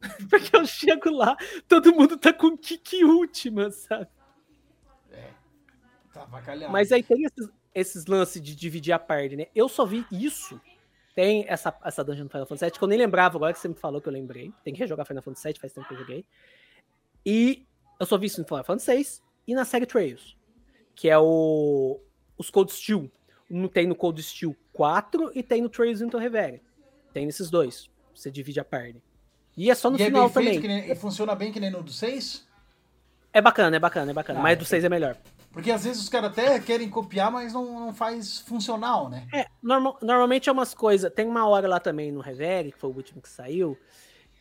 Porque 0.28 0.54
eu 0.54 0.66
chego 0.66 1.10
lá, 1.10 1.36
todo 1.66 1.94
mundo 1.94 2.16
tá 2.16 2.32
com 2.32 2.56
kick 2.56 3.04
última, 3.04 3.70
sabe? 3.70 4.08
É. 5.10 5.30
Tá 6.12 6.22
avacalhado. 6.22 6.72
Mas 6.72 6.92
aí 6.92 7.02
tem 7.02 7.24
esses, 7.24 7.50
esses 7.74 8.06
lances 8.06 8.40
de 8.40 8.54
dividir 8.54 8.92
a 8.92 8.98
party, 8.98 9.36
né? 9.36 9.46
Eu 9.54 9.68
só 9.68 9.84
vi 9.84 10.06
isso. 10.10 10.60
Tem 11.14 11.44
essa, 11.48 11.76
essa 11.84 12.02
dungeon 12.02 12.24
no 12.24 12.30
Final 12.30 12.46
Fantasy 12.46 12.64
VII, 12.64 12.78
que 12.78 12.84
eu 12.84 12.88
nem 12.88 12.98
lembrava, 12.98 13.38
agora 13.38 13.52
que 13.52 13.58
você 13.58 13.68
me 13.68 13.74
falou 13.74 14.00
que 14.00 14.08
eu 14.08 14.12
lembrei. 14.12 14.52
Tem 14.64 14.74
que 14.74 14.80
rejogar 14.80 15.06
Final 15.06 15.22
Fantasy 15.22 15.48
VII, 15.48 15.60
faz 15.60 15.72
tempo 15.72 15.86
que 15.86 15.94
eu 15.94 15.98
joguei. 15.98 16.26
E 17.24 17.66
eu 17.98 18.06
só 18.06 18.18
vi 18.18 18.26
isso 18.26 18.40
no 18.40 18.46
Final 18.46 18.64
Fantasy 18.64 18.96
VI 18.96 19.06
e 19.46 19.54
na 19.54 19.64
série 19.64 19.86
Trails, 19.86 20.36
que 20.94 21.08
é 21.08 21.18
o 21.18 22.00
os 22.38 22.50
Cold 22.50 22.72
Steel. 22.72 23.10
Um 23.50 23.68
tem 23.68 23.86
no 23.86 23.94
Cold 23.94 24.22
Steel 24.22 24.56
4 24.72 25.30
e 25.34 25.42
tem 25.42 25.62
no 25.62 25.68
Trails 25.68 26.00
into 26.00 26.16
Reverie. 26.18 26.62
Tem 27.12 27.26
nesses 27.26 27.50
dois. 27.50 27.90
Você 28.14 28.30
divide 28.30 28.58
a 28.60 28.64
party. 28.64 28.96
E 29.56 29.70
é 29.70 29.74
só 29.74 29.90
no 29.90 29.98
E 29.98 30.02
é 30.02 30.06
final 30.06 30.28
feito, 30.28 30.46
também. 30.46 30.60
que 30.60 30.68
nem- 30.68 30.94
funciona 30.96 31.34
bem 31.34 31.52
que 31.52 31.60
nem 31.60 31.70
no 31.70 31.82
do 31.82 31.92
6? 31.92 32.46
É 33.32 33.40
bacana, 33.40 33.76
é 33.76 33.78
bacana, 33.80 34.10
é 34.10 34.14
bacana. 34.14 34.38
Ah, 34.40 34.42
mas 34.42 34.52
é 34.52 34.56
do 34.56 34.64
6 34.64 34.84
é 34.84 34.88
melhor. 34.88 35.16
Porque 35.52 35.70
às 35.70 35.84
vezes 35.84 36.02
os 36.02 36.08
caras 36.08 36.30
até 36.32 36.58
querem 36.58 36.88
copiar, 36.90 37.30
mas 37.30 37.52
não, 37.52 37.78
não 37.78 37.94
faz 37.94 38.40
funcional, 38.40 39.08
né? 39.08 39.26
É, 39.32 39.46
normal- 39.62 39.98
normalmente 40.02 40.48
é 40.48 40.52
umas 40.52 40.74
coisas. 40.74 41.12
Tem 41.12 41.26
uma 41.28 41.46
hora 41.46 41.68
lá 41.68 41.78
também 41.78 42.10
no 42.10 42.20
Reverie, 42.20 42.72
que 42.72 42.78
foi 42.78 42.90
o 42.90 42.94
último 42.94 43.22
que 43.22 43.28
saiu, 43.28 43.78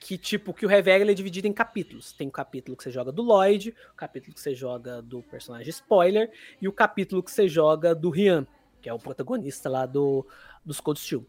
que 0.03 0.17
tipo, 0.17 0.53
que 0.53 0.65
o 0.65 0.69
Reverie 0.69 1.09
é 1.09 1.13
dividido 1.13 1.47
em 1.47 1.53
capítulos. 1.53 2.11
Tem 2.11 2.27
o 2.27 2.31
capítulo 2.31 2.75
que 2.75 2.83
você 2.83 2.91
joga 2.91 3.09
do 3.09 3.21
Lloyd, 3.21 3.73
o 3.93 3.95
capítulo 3.95 4.33
que 4.33 4.41
você 4.41 4.53
joga 4.53 5.01
do 5.01 5.23
personagem 5.23 5.69
spoiler, 5.69 6.29
e 6.61 6.67
o 6.67 6.73
capítulo 6.73 7.23
que 7.23 7.31
você 7.31 7.47
joga 7.47 7.95
do 7.95 8.09
Rian, 8.09 8.45
que 8.81 8.89
é 8.89 8.93
o 8.93 8.99
protagonista 8.99 9.69
lá 9.69 9.85
do, 9.85 10.27
dos 10.65 10.81
Cold 10.81 10.99
Steel. 10.99 11.25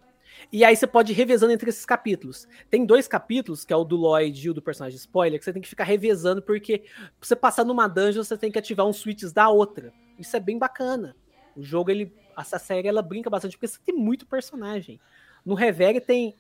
E 0.53 0.65
aí 0.65 0.75
você 0.75 0.89
pode 0.89 1.13
ir 1.13 1.15
revezando 1.15 1.53
entre 1.53 1.71
esses 1.71 1.87
capítulos. 1.87 2.49
Tem 2.69 2.85
dois 2.85 3.07
capítulos, 3.07 3.65
que 3.65 3.73
é 3.73 3.77
o 3.77 3.85
do 3.85 3.95
Lloyd 3.95 4.45
e 4.45 4.51
o 4.51 4.55
do 4.55 4.61
personagem 4.61 4.97
spoiler, 4.99 5.39
que 5.39 5.45
você 5.45 5.53
tem 5.53 5.63
que 5.63 5.69
ficar 5.69 5.85
revezando, 5.85 6.43
porque 6.43 6.79
pra 6.79 7.13
você 7.21 7.37
passar 7.37 7.65
numa 7.65 7.87
dungeon, 7.87 8.25
você 8.25 8.37
tem 8.37 8.51
que 8.51 8.59
ativar 8.59 8.85
uns 8.87 8.97
switches 8.97 9.33
da 9.33 9.49
outra. 9.49 9.93
Isso 10.19 10.37
é 10.37 10.41
bem 10.41 10.59
bacana. 10.59 11.15
O 11.57 11.63
jogo, 11.63 11.93
ele. 11.93 12.13
Essa 12.37 12.59
série 12.59 12.89
ela 12.89 13.03
brinca 13.03 13.31
bastante, 13.31 13.53
porque 13.53 13.69
você 13.69 13.79
tem 13.85 13.95
muito 13.95 14.27
personagem. 14.27 15.01
No 15.47 15.55
Reverie 15.55 16.01
tem 16.01 16.35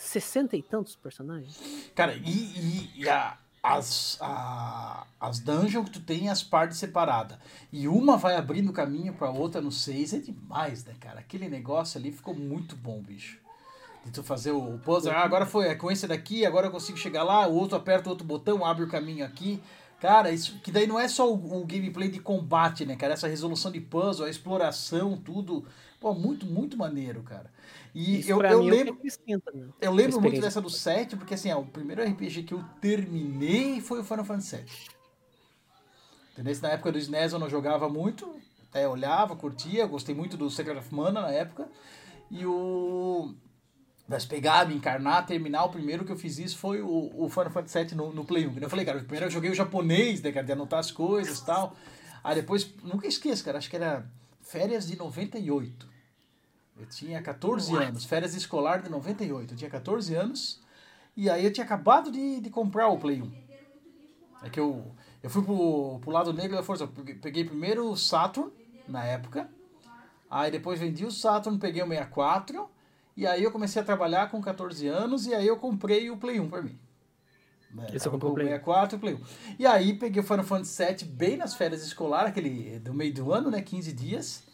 60 0.00 0.56
e 0.56 0.62
tantos 0.62 0.96
personagens. 0.96 1.58
Cara, 1.94 2.14
e, 2.14 2.20
e- 2.30 2.90
e 3.02 3.08
a, 3.08 3.36
as, 3.62 4.16
a, 4.20 5.06
as 5.20 5.38
dungeons 5.40 5.84
que 5.84 5.90
tu 5.92 6.00
tem 6.00 6.28
as 6.28 6.42
partes 6.42 6.78
separadas. 6.78 7.38
E 7.70 7.86
uma 7.86 8.16
vai 8.16 8.34
abrindo 8.36 8.72
caminho 8.72 9.12
pra 9.12 9.30
outra 9.30 9.60
no 9.60 9.70
6. 9.70 10.14
É 10.14 10.18
demais, 10.18 10.84
né, 10.84 10.94
cara? 10.98 11.20
Aquele 11.20 11.48
negócio 11.48 11.98
ali 11.98 12.10
ficou 12.10 12.34
muito 12.34 12.74
bom, 12.76 13.00
bicho. 13.00 13.38
De 14.04 14.10
tu 14.10 14.22
fazer 14.22 14.52
o 14.52 14.78
puzzle. 14.78 15.12
Ah, 15.12 15.20
agora 15.22 15.44
foi 15.44 15.68
é 15.68 15.74
com 15.74 15.90
esse 15.90 16.06
daqui, 16.06 16.46
agora 16.46 16.68
eu 16.68 16.70
consigo 16.70 16.96
chegar 16.96 17.22
lá. 17.22 17.46
O 17.46 17.54
outro 17.54 17.76
aperta 17.76 18.08
outro 18.08 18.26
botão, 18.26 18.64
abre 18.64 18.84
o 18.84 18.88
caminho 18.88 19.24
aqui. 19.26 19.62
Cara, 20.00 20.30
isso 20.32 20.58
que 20.60 20.72
daí 20.72 20.86
não 20.86 20.98
é 20.98 21.06
só 21.06 21.30
o, 21.30 21.60
o 21.60 21.66
gameplay 21.66 22.08
de 22.08 22.18
combate, 22.18 22.86
né, 22.86 22.96
cara? 22.96 23.12
Essa 23.12 23.28
resolução 23.28 23.70
de 23.70 23.80
puzzle, 23.82 24.24
a 24.24 24.30
exploração, 24.30 25.18
tudo. 25.18 25.66
Pô, 26.00 26.14
muito, 26.14 26.46
muito 26.46 26.78
maneiro, 26.78 27.22
cara. 27.22 27.50
E 27.94 28.20
Isso 28.20 28.30
eu, 28.30 28.40
eu 28.40 28.46
é 28.46 28.56
o 28.56 28.62
lembro. 28.62 28.98
né? 29.54 29.68
Eu 29.78 29.92
lembro 29.92 30.18
muito 30.18 30.40
dessa 30.40 30.58
do 30.58 30.70
7, 30.70 31.14
porque 31.14 31.34
assim, 31.34 31.52
ó, 31.52 31.60
o 31.60 31.66
primeiro 31.66 32.02
RPG 32.02 32.44
que 32.44 32.54
eu 32.54 32.64
terminei 32.80 33.82
foi 33.82 34.00
o 34.00 34.04
Final 34.04 34.24
Fantasy 34.24 34.56
VII. 34.56 34.64
Entendeu? 36.32 36.58
Na 36.62 36.70
época 36.70 36.92
do 36.92 36.98
SNES 36.98 37.34
eu 37.34 37.38
não 37.38 37.50
jogava 37.50 37.86
muito, 37.86 38.34
até 38.70 38.88
olhava, 38.88 39.36
curtia, 39.36 39.86
gostei 39.86 40.14
muito 40.14 40.38
do 40.38 40.48
Secret 40.48 40.78
of 40.78 40.94
Mana 40.94 41.20
na 41.20 41.30
época. 41.30 41.68
E 42.30 42.46
o. 42.46 43.34
Mas 44.08 44.24
pegar, 44.24 44.66
me 44.66 44.74
encarnar, 44.74 45.26
terminar, 45.26 45.64
o 45.64 45.70
primeiro 45.70 46.04
que 46.04 46.10
eu 46.10 46.16
fiz 46.16 46.38
isso 46.38 46.56
foi 46.56 46.80
o, 46.80 47.12
o 47.14 47.28
Final 47.28 47.50
Fantasy 47.50 47.84
VII 47.84 47.94
no, 47.94 48.12
no 48.12 48.24
Play 48.24 48.46
1. 48.46 48.48
Que 48.48 48.54
nem 48.56 48.64
Eu 48.64 48.70
falei, 48.70 48.86
cara, 48.86 48.98
primeiro 49.00 49.26
eu 49.26 49.30
joguei 49.30 49.50
o 49.50 49.54
japonês, 49.54 50.22
né, 50.22 50.32
cara, 50.32 50.46
de 50.46 50.52
anotar 50.52 50.78
as 50.78 50.90
coisas 50.90 51.38
e 51.38 51.44
tal. 51.44 51.76
Aí 52.24 52.34
depois, 52.34 52.72
nunca 52.82 53.06
esqueço, 53.06 53.44
cara, 53.44 53.58
acho 53.58 53.68
que 53.68 53.76
era 53.76 54.04
férias 54.50 54.86
de 54.86 54.96
98. 54.96 55.88
Eu 56.78 56.86
tinha 56.86 57.20
14 57.22 57.72
anos, 57.76 58.04
férias 58.04 58.34
escolar 58.34 58.82
de 58.82 58.90
98. 58.90 59.52
Eu 59.54 59.56
tinha 59.56 59.70
14 59.70 60.14
anos 60.14 60.60
e 61.16 61.28
aí 61.28 61.44
eu 61.44 61.52
tinha 61.52 61.64
acabado 61.64 62.10
de, 62.10 62.40
de 62.40 62.50
comprar 62.50 62.88
o 62.88 62.98
Play 62.98 63.20
1. 63.22 63.32
É 64.42 64.48
que 64.50 64.58
eu, 64.58 64.84
eu 65.22 65.28
fui 65.28 65.42
pro, 65.42 65.98
pro 66.00 66.10
lado 66.10 66.32
negro 66.32 66.56
da 66.56 66.62
força. 66.62 66.86
Peguei- 66.86 67.14
Peguei 67.16 67.44
primeiro 67.44 67.90
o 67.90 67.96
Saturn, 67.96 68.50
na 68.88 69.04
época. 69.04 69.48
Aí 70.30 70.50
depois 70.50 70.80
vendi 70.80 71.04
o 71.04 71.10
Saturn, 71.10 71.58
peguei 71.58 71.82
o 71.82 71.86
64. 71.88 72.68
E 73.16 73.26
aí 73.26 73.42
eu 73.44 73.50
comecei 73.52 73.82
a 73.82 73.84
trabalhar 73.84 74.30
com 74.30 74.40
14 74.40 74.86
anos 74.86 75.26
e 75.26 75.34
aí 75.34 75.46
eu 75.46 75.58
comprei 75.58 76.10
o 76.10 76.16
Play 76.16 76.40
1 76.40 76.48
pra 76.48 76.62
mim. 76.62 76.78
Né, 77.74 77.84
Esse 77.86 77.92
você 77.92 78.04
tava 78.04 78.12
comprou 78.12 78.32
com 78.32 78.40
o 78.40 78.42
Play 78.42 78.48
1. 78.48 78.50
64 78.50 78.96
e 78.96 79.00
Play 79.00 79.14
1. 79.14 79.20
E 79.58 79.66
aí 79.66 79.94
peguei 79.94 80.20
o 80.20 80.26
Final 80.26 80.44
Fantasy 80.44 80.84
VII 80.84 81.04
bem 81.04 81.36
nas 81.36 81.54
férias 81.54 81.84
escolares, 81.84 82.30
aquele 82.30 82.78
do 82.80 82.92
meio 82.92 83.14
do 83.14 83.32
ano, 83.32 83.50
né? 83.50 83.62
15 83.62 83.92
dias. 83.92 84.50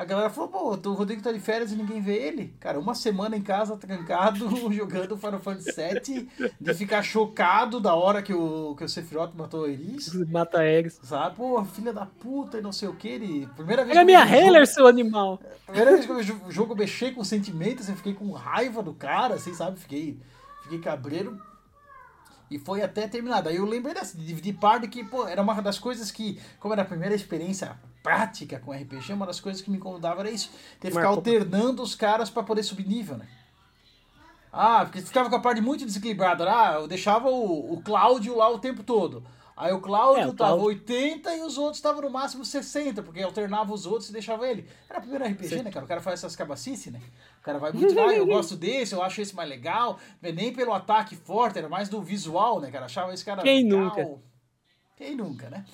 A 0.00 0.04
galera 0.06 0.30
falou, 0.30 0.48
pô, 0.48 0.88
o 0.88 0.94
Rodrigo 0.94 1.20
tá 1.20 1.30
de 1.30 1.38
férias 1.38 1.72
e 1.72 1.76
ninguém 1.76 2.00
vê 2.00 2.14
ele. 2.14 2.54
Cara, 2.58 2.80
uma 2.80 2.94
semana 2.94 3.36
em 3.36 3.42
casa, 3.42 3.76
trancado, 3.76 4.48
jogando 4.72 5.14
Final 5.14 5.40
Fantasy 5.40 5.72
VII, 5.72 6.50
de 6.58 6.72
ficar 6.72 7.02
chocado 7.02 7.78
da 7.78 7.94
hora 7.94 8.22
que 8.22 8.32
o, 8.32 8.74
que 8.76 8.82
o 8.82 8.88
Sephiroth 8.88 9.34
matou 9.34 9.66
a 9.66 9.68
Iris. 9.68 10.14
Mata 10.30 10.64
Eggs. 10.64 10.98
Sabe? 11.02 11.36
Pô, 11.36 11.62
filha 11.66 11.92
da 11.92 12.06
puta 12.06 12.56
e 12.56 12.62
não 12.62 12.72
sei 12.72 12.88
o 12.88 12.94
que. 12.94 13.08
Ele... 13.08 13.46
Primeira 13.54 13.84
vez 13.84 13.94
que 13.94 14.00
eu 14.00 14.06
minha 14.06 14.24
Heller, 14.24 14.66
seu 14.66 14.86
animal. 14.86 15.38
Primeira 15.66 15.90
vez 15.90 16.06
que 16.06 16.12
eu 16.12 16.16
vi 16.16 16.32
o 16.48 16.50
jogo 16.50 16.74
mexer 16.74 17.12
com 17.12 17.22
sentimentos, 17.22 17.86
eu 17.86 17.94
fiquei 17.94 18.14
com 18.14 18.32
raiva 18.32 18.82
do 18.82 18.94
cara, 18.94 19.34
assim, 19.34 19.52
sabe? 19.52 19.78
Fiquei, 19.78 20.18
fiquei 20.62 20.78
cabreiro. 20.78 21.38
E 22.50 22.58
foi 22.58 22.82
até 22.82 23.06
terminado. 23.06 23.48
Aí 23.48 23.56
eu 23.56 23.64
lembrei 23.64 23.94
dessa, 23.94 24.18
de 24.18 24.26
dividir 24.26 24.54
parte 24.54 24.88
que, 24.88 25.04
pô, 25.04 25.26
era 25.26 25.40
uma 25.40 25.60
das 25.62 25.78
coisas 25.78 26.10
que, 26.10 26.40
como 26.58 26.74
era 26.74 26.82
a 26.82 26.86
primeira 26.86 27.14
experiência 27.14 27.78
prática 28.02 28.58
com 28.58 28.72
RPG, 28.72 29.12
uma 29.12 29.26
das 29.26 29.38
coisas 29.38 29.62
que 29.62 29.70
me 29.70 29.76
incomodava 29.76 30.20
era 30.20 30.30
isso. 30.30 30.50
Ter 30.80 30.88
que 30.88 30.96
ficar 30.96 31.08
alternando 31.08 31.82
os 31.82 31.94
caras 31.94 32.28
pra 32.28 32.42
poder 32.42 32.62
subir 32.62 32.86
nível, 32.86 33.16
né? 33.16 33.28
Ah, 34.52 34.84
porque 34.84 35.00
ficava 35.00 35.30
com 35.30 35.36
a 35.36 35.40
parte 35.40 35.60
muito 35.60 35.86
desequilibrada. 35.86 36.44
Ah, 36.44 36.74
eu 36.80 36.88
deixava 36.88 37.28
o, 37.28 37.74
o 37.74 37.82
Cláudio 37.82 38.36
lá 38.36 38.50
o 38.50 38.58
tempo 38.58 38.82
todo. 38.82 39.22
Aí 39.62 39.72
o 39.72 39.80
Cláudio 39.80 40.22
É, 40.22 40.26
o 40.26 40.32
tava 40.32 40.56
Cláudio- 40.56 40.66
80 40.68 41.34
e 41.36 41.42
os 41.42 41.58
outros 41.58 41.76
estavam 41.76 42.00
no 42.00 42.08
máximo 42.10 42.44
60, 42.44 43.02
porque 43.02 43.20
alternava 43.22 43.74
os 43.74 43.84
outros 43.84 44.08
e 44.08 44.12
deixava 44.12 44.48
ele. 44.48 44.66
Era 44.88 44.98
o 44.98 45.02
primeiro 45.02 45.24
RPG, 45.24 45.62
né, 45.62 45.70
cara? 45.70 45.84
O 45.84 45.88
cara 45.88 46.00
faz 46.00 46.20
essas 46.20 46.34
cabacices, 46.34 46.90
né? 46.92 47.00
O 47.40 47.42
cara 47.42 47.58
vai 47.58 47.70
muito 47.72 47.94
lá, 47.94 48.14
eu 48.14 48.24
gosto 48.26 48.56
desse, 48.56 48.94
eu 48.94 49.02
acho 49.02 49.20
esse 49.20 49.34
mais 49.36 49.48
legal. 49.48 49.98
Nem 50.22 50.52
pelo 50.52 50.72
ataque 50.72 51.14
forte, 51.14 51.58
era 51.58 51.68
mais 51.68 51.88
do 51.90 52.00
visual, 52.00 52.58
né, 52.60 52.70
cara? 52.70 52.86
Achava 52.86 53.12
esse 53.12 53.24
cara 53.24 53.42
Quem 53.42 53.64
legal. 53.64 53.80
nunca? 53.84 54.18
Quem 54.96 55.14
nunca, 55.14 55.50
né? 55.50 55.64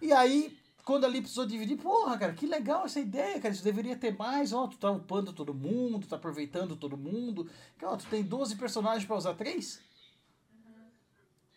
E 0.00 0.12
aí, 0.12 0.56
quando 0.84 1.04
ali 1.04 1.20
precisou 1.20 1.44
dividir, 1.46 1.76
porra, 1.76 2.16
cara, 2.18 2.32
que 2.32 2.46
legal 2.46 2.84
essa 2.86 3.00
ideia, 3.00 3.38
cara. 3.40 3.52
Isso 3.52 3.62
deveria 3.64 3.96
ter 3.96 4.16
mais, 4.16 4.52
ó. 4.54 4.66
Tu 4.66 4.76
tá 4.78 4.90
upando 4.90 5.32
todo 5.32 5.52
mundo, 5.54 6.06
tá 6.06 6.16
aproveitando 6.16 6.76
todo 6.76 6.96
mundo. 6.96 7.46
Que, 7.78 7.84
ó, 7.84 7.94
tu 7.96 8.06
tem 8.06 8.22
12 8.22 8.56
personagens 8.56 9.04
pra 9.04 9.16
usar 9.16 9.34
três? 9.34 9.80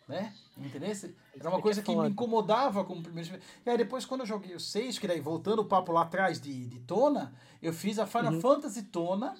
Né? 0.08 0.32
Entendeu? 0.56 0.90
Era 1.38 1.50
uma 1.50 1.60
coisa 1.60 1.80
é 1.80 1.82
que 1.84 1.94
me 1.94 2.08
incomodava 2.08 2.82
como 2.82 3.02
primeiro. 3.02 3.38
E 3.64 3.68
aí 3.70 3.76
depois, 3.76 4.06
quando 4.06 4.20
eu 4.22 4.26
joguei 4.26 4.54
o 4.56 4.60
6, 4.60 4.98
que 4.98 5.06
daí 5.06 5.20
voltando 5.20 5.60
o 5.60 5.64
papo 5.66 5.92
lá 5.92 6.02
atrás 6.02 6.40
de, 6.40 6.66
de 6.66 6.78
Tona, 6.80 7.34
eu 7.62 7.72
fiz 7.74 7.98
a 7.98 8.06
Final 8.06 8.32
Uhum. 8.32 8.40
Fantasy 8.40 8.84
Tona 8.84 9.36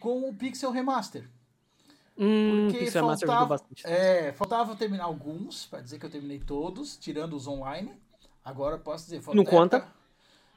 com 0.00 0.28
o 0.28 0.34
Pixel 0.34 0.70
Remaster. 0.70 1.28
Hum, 2.16 2.68
Porque 2.68 2.84
Pixel 2.84 3.06
faltava, 3.06 3.46
bastante. 3.46 3.86
é, 3.86 4.32
faltava 4.32 4.74
terminar 4.76 5.04
alguns, 5.04 5.66
pra 5.66 5.80
dizer 5.80 5.98
que 5.98 6.06
eu 6.06 6.10
terminei 6.10 6.38
todos, 6.40 6.96
tirando 6.96 7.34
os 7.36 7.46
online. 7.46 7.92
Agora 8.44 8.76
eu 8.76 8.80
posso 8.80 9.04
dizer. 9.04 9.22
Não 9.34 9.44
conta. 9.44 9.76
época- 9.76 9.92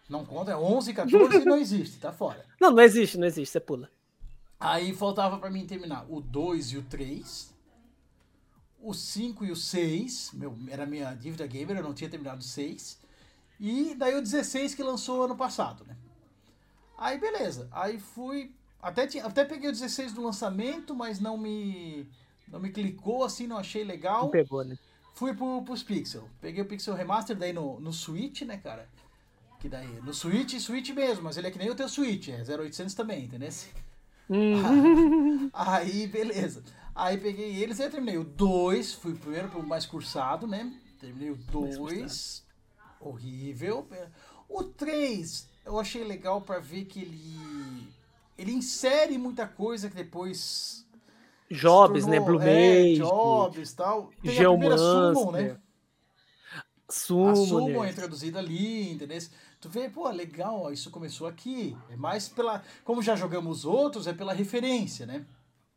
Não 0.09 0.25
conta, 0.25 0.51
é 0.51 0.55
11, 0.57 0.93
14 0.93 1.41
e 1.41 1.45
não 1.45 1.57
existe, 1.57 1.99
tá 1.99 2.11
fora. 2.13 2.45
Não, 2.61 2.71
não 2.71 2.81
existe, 2.83 3.17
não 3.17 3.27
existe, 3.27 3.51
você 3.51 3.59
pula. 3.59 3.89
Aí 4.59 4.93
faltava 4.93 5.37
pra 5.39 5.49
mim 5.49 5.65
terminar 5.65 6.05
o 6.09 6.21
2 6.21 6.71
e 6.71 6.77
o 6.77 6.83
3. 6.83 7.53
O 8.85 8.93
5 8.93 9.45
e 9.45 9.51
o 9.51 9.55
6. 9.55 10.31
Meu, 10.33 10.55
era 10.69 10.85
minha 10.85 11.13
dívida 11.13 11.47
gamer, 11.47 11.77
eu 11.77 11.83
não 11.83 11.93
tinha 11.93 12.09
terminado 12.09 12.39
o 12.39 12.43
6. 12.43 12.99
E 13.59 13.95
daí 13.95 14.15
o 14.15 14.21
16 14.21 14.75
que 14.75 14.83
lançou 14.83 15.23
ano 15.23 15.35
passado, 15.35 15.83
né? 15.85 15.95
Aí 16.97 17.17
beleza. 17.17 17.67
Aí 17.71 17.99
fui. 17.99 18.51
Até, 18.81 19.07
tinha, 19.07 19.25
até 19.25 19.43
peguei 19.43 19.69
o 19.69 19.73
16 19.73 20.13
do 20.13 20.21
lançamento, 20.21 20.93
mas 20.93 21.19
não 21.19 21.37
me. 21.37 22.07
Não 22.47 22.59
me 22.59 22.69
clicou 22.69 23.23
assim, 23.23 23.47
não 23.47 23.57
achei 23.57 23.83
legal. 23.83 24.25
Não 24.25 24.29
pegou, 24.29 24.63
né? 24.63 24.77
Fui 25.15 25.33
pro, 25.33 25.63
pros 25.63 25.81
Pixel. 25.81 26.29
Peguei 26.39 26.61
o 26.61 26.67
Pixel 26.67 26.93
Remaster 26.93 27.35
daí 27.35 27.53
no, 27.53 27.79
no 27.79 27.91
Switch, 27.91 28.43
né, 28.43 28.57
cara? 28.57 28.87
Que 29.59 29.67
daí. 29.67 29.99
No 30.03 30.13
Switch, 30.13 30.59
Switch 30.59 30.91
mesmo, 30.91 31.23
mas 31.23 31.37
ele 31.37 31.47
é 31.47 31.51
que 31.51 31.57
nem 31.57 31.71
o 31.71 31.75
teu 31.75 31.89
Switch, 31.89 32.27
é 32.27 32.43
0800 32.43 32.93
também, 32.93 33.25
entendeu? 33.25 33.49
Hum, 34.29 35.49
Aí, 35.53 36.05
beleza. 36.05 36.63
Aí 36.95 37.17
peguei 37.17 37.61
eles 37.61 37.79
e 37.79 37.89
terminei 37.89 38.17
o 38.17 38.23
2, 38.23 38.93
fui 38.93 39.13
primeiro 39.13 39.49
pro 39.49 39.61
mais 39.61 39.85
cursado, 39.85 40.47
né? 40.47 40.73
Terminei 40.97 41.29
o 41.29 41.35
2. 41.35 42.45
Horrível. 43.01 43.85
O 44.47 44.63
3, 44.63 45.49
eu 45.65 45.77
achei 45.77 46.05
legal 46.05 46.41
pra 46.41 46.59
ver 46.59 46.85
que 46.85 47.01
ele. 47.01 47.93
Ele 48.37 48.53
insere 48.53 49.17
muita 49.17 49.45
coisa 49.45 49.89
que 49.89 49.95
depois. 49.95 50.85
Jobs, 51.51 52.05
né? 52.05 52.17
tornou- 52.17 52.39
Blue 52.39 52.47
é, 52.47 52.79
Mage, 52.79 52.95
Jobs 52.95 53.71
e 53.71 53.75
tal. 53.75 54.11
Tem 54.21 54.31
a 54.31 54.49
primeira 54.49 54.77
Summon, 54.77 55.31
né? 55.31 55.39
Geomancer. 55.41 55.59
A 56.87 56.91
Summon, 56.91 57.35
Summon 57.35 57.83
é 57.83 57.87
né? 57.87 57.91
introduzida 57.91 58.39
ali, 58.39 58.93
entendeu? 58.93 59.19
Tu 59.59 59.69
vê, 59.69 59.89
pô, 59.89 60.09
legal, 60.09 60.71
isso 60.71 60.89
começou 60.91 61.27
aqui. 61.27 61.75
É 61.89 61.95
mais 61.95 62.29
pela. 62.29 62.63
Como 62.83 63.01
já 63.01 63.15
jogamos 63.15 63.65
outros, 63.65 64.07
é 64.07 64.13
pela 64.13 64.33
referência, 64.33 65.05
né? 65.05 65.25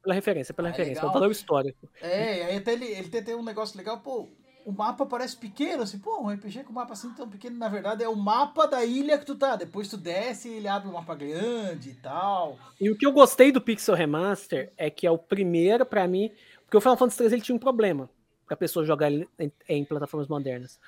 Pela 0.02 0.14
referência, 0.14 0.54
pela 0.54 0.68
Ah, 0.68 0.70
referência, 0.70 0.94
legal. 0.94 1.10
pelo 1.10 1.20
valor 1.20 1.32
histórico. 1.32 1.88
É, 2.00 2.44
aí 2.46 2.56
até 2.56 2.72
ele, 2.72 2.86
ele 2.86 3.08
tem, 3.08 3.22
tem 3.22 3.34
um 3.34 3.42
negócio 3.44 3.76
legal, 3.76 4.00
pô, 4.00 4.28
o 4.64 4.72
mapa 4.72 5.04
parece 5.06 5.36
pequeno, 5.36 5.82
assim, 5.82 5.98
pô, 5.98 6.20
um 6.20 6.30
RPG 6.30 6.62
com 6.64 6.72
mapa 6.72 6.92
assim 6.92 7.12
tão 7.14 7.28
pequeno, 7.28 7.56
na 7.58 7.68
verdade 7.68 8.04
é 8.04 8.08
o 8.08 8.14
mapa 8.16 8.66
da 8.66 8.84
ilha 8.84 9.18
que 9.18 9.26
tu 9.26 9.34
tá, 9.34 9.56
depois 9.56 9.88
tu 9.88 9.96
desce 9.96 10.48
e 10.48 10.54
ele 10.54 10.68
abre 10.68 10.88
um 10.88 10.92
mapa 10.92 11.14
grande 11.14 11.90
e 11.90 11.94
tal. 11.94 12.58
E 12.80 12.90
o 12.90 12.96
que 12.96 13.06
eu 13.06 13.12
gostei 13.12 13.50
do 13.50 13.60
Pixel 13.60 13.94
Remaster 13.94 14.72
é 14.76 14.88
que 14.90 15.06
é 15.06 15.10
o 15.10 15.18
primeiro 15.18 15.84
pra 15.84 16.06
mim, 16.06 16.30
porque 16.64 16.76
o 16.76 16.80
Final 16.80 16.96
Fantasy 16.96 17.22
III 17.24 17.32
ele 17.32 17.42
tinha 17.42 17.56
um 17.56 17.58
problema 17.58 18.08
pra 18.46 18.56
pessoa 18.56 18.84
jogar 18.84 19.10
ele 19.10 19.28
em, 19.38 19.52
em 19.68 19.84
plataformas 19.84 20.28
modernas. 20.28 20.78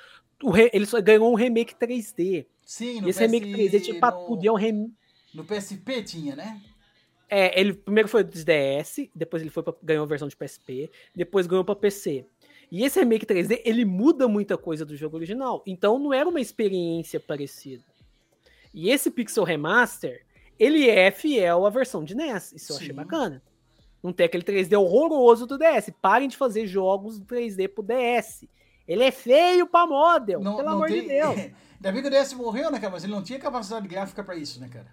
O 0.43 0.51
re- 0.51 0.71
ele 0.73 0.87
só 0.87 1.01
ganhou 1.01 1.31
um 1.31 1.35
remake 1.35 1.75
3D. 1.75 2.47
Sim, 2.65 3.05
E 3.05 3.09
esse 3.11 3.21
remake 3.21 3.51
3D 3.53 3.81
tinha 3.81 3.99
pra 3.99 4.13
tudo, 4.13 4.45
e 4.45 4.49
é 4.49 4.53
um 4.53 4.57
rem- 4.57 4.95
No 5.35 5.45
PSP 5.45 6.03
tinha, 6.03 6.37
né? 6.37 6.61
É, 7.31 7.59
ele 7.59 7.72
primeiro 7.72 8.09
foi 8.09 8.24
do 8.24 8.33
DS, 8.33 9.09
depois 9.14 9.41
ele 9.41 9.51
foi 9.51 9.62
pra, 9.62 9.72
ganhou 9.81 10.05
a 10.05 10.09
versão 10.09 10.26
de 10.26 10.37
PSP, 10.37 10.91
depois 11.14 11.47
ganhou 11.47 11.64
pra 11.64 11.76
PC. 11.76 12.26
E 12.70 12.85
esse 12.85 12.99
remake 12.99 13.24
3D, 13.24 13.62
ele 13.64 13.85
muda 13.85 14.26
muita 14.28 14.57
coisa 14.57 14.85
do 14.85 14.97
jogo 14.97 15.16
original. 15.16 15.62
Então 15.66 15.99
não 15.99 16.12
era 16.12 16.28
uma 16.28 16.41
experiência 16.41 17.20
parecida. 17.20 17.83
E 18.74 18.91
esse 18.91 19.11
Pixel 19.11 19.45
Remaster, 19.45 20.24
ele 20.59 20.89
é 20.89 21.11
fiel 21.11 21.66
à 21.66 21.70
versão 21.70 22.05
de 22.05 22.14
NES. 22.14 22.53
Isso 22.53 22.72
eu 22.72 22.76
achei 22.76 22.93
bacana. 22.93 23.43
Não 24.03 24.12
tem 24.12 24.26
aquele 24.26 24.45
3D 24.45 24.78
horroroso 24.78 25.47
do 25.47 25.59
DS. 25.59 25.91
Parem 26.01 26.28
de 26.28 26.37
fazer 26.37 26.66
jogos 26.66 27.20
3D 27.20 27.68
pro 27.68 27.83
DS. 27.83 28.45
Ele 28.87 29.05
é 29.05 29.11
feio 29.11 29.66
pra 29.66 29.87
model, 29.87 30.41
Não, 30.41 30.57
pelo 30.57 30.68
não 30.68 30.76
amor 30.76 30.89
tem... 30.89 31.03
de 31.03 31.09
Deus. 31.09 31.37
Ainda 31.81 31.93
bem 31.93 32.03
que 32.03 32.09
o 32.09 32.11
DS 32.11 32.35
morreu, 32.35 32.70
né, 32.70 32.78
cara? 32.78 32.93
Mas 32.93 33.05
ele 33.05 33.12
não 33.12 33.22
tinha 33.22 33.39
capacidade 33.39 33.89
gráfica 33.89 34.22
pra 34.22 34.37
isso, 34.37 34.61
né, 34.61 34.68
cara? 34.68 34.87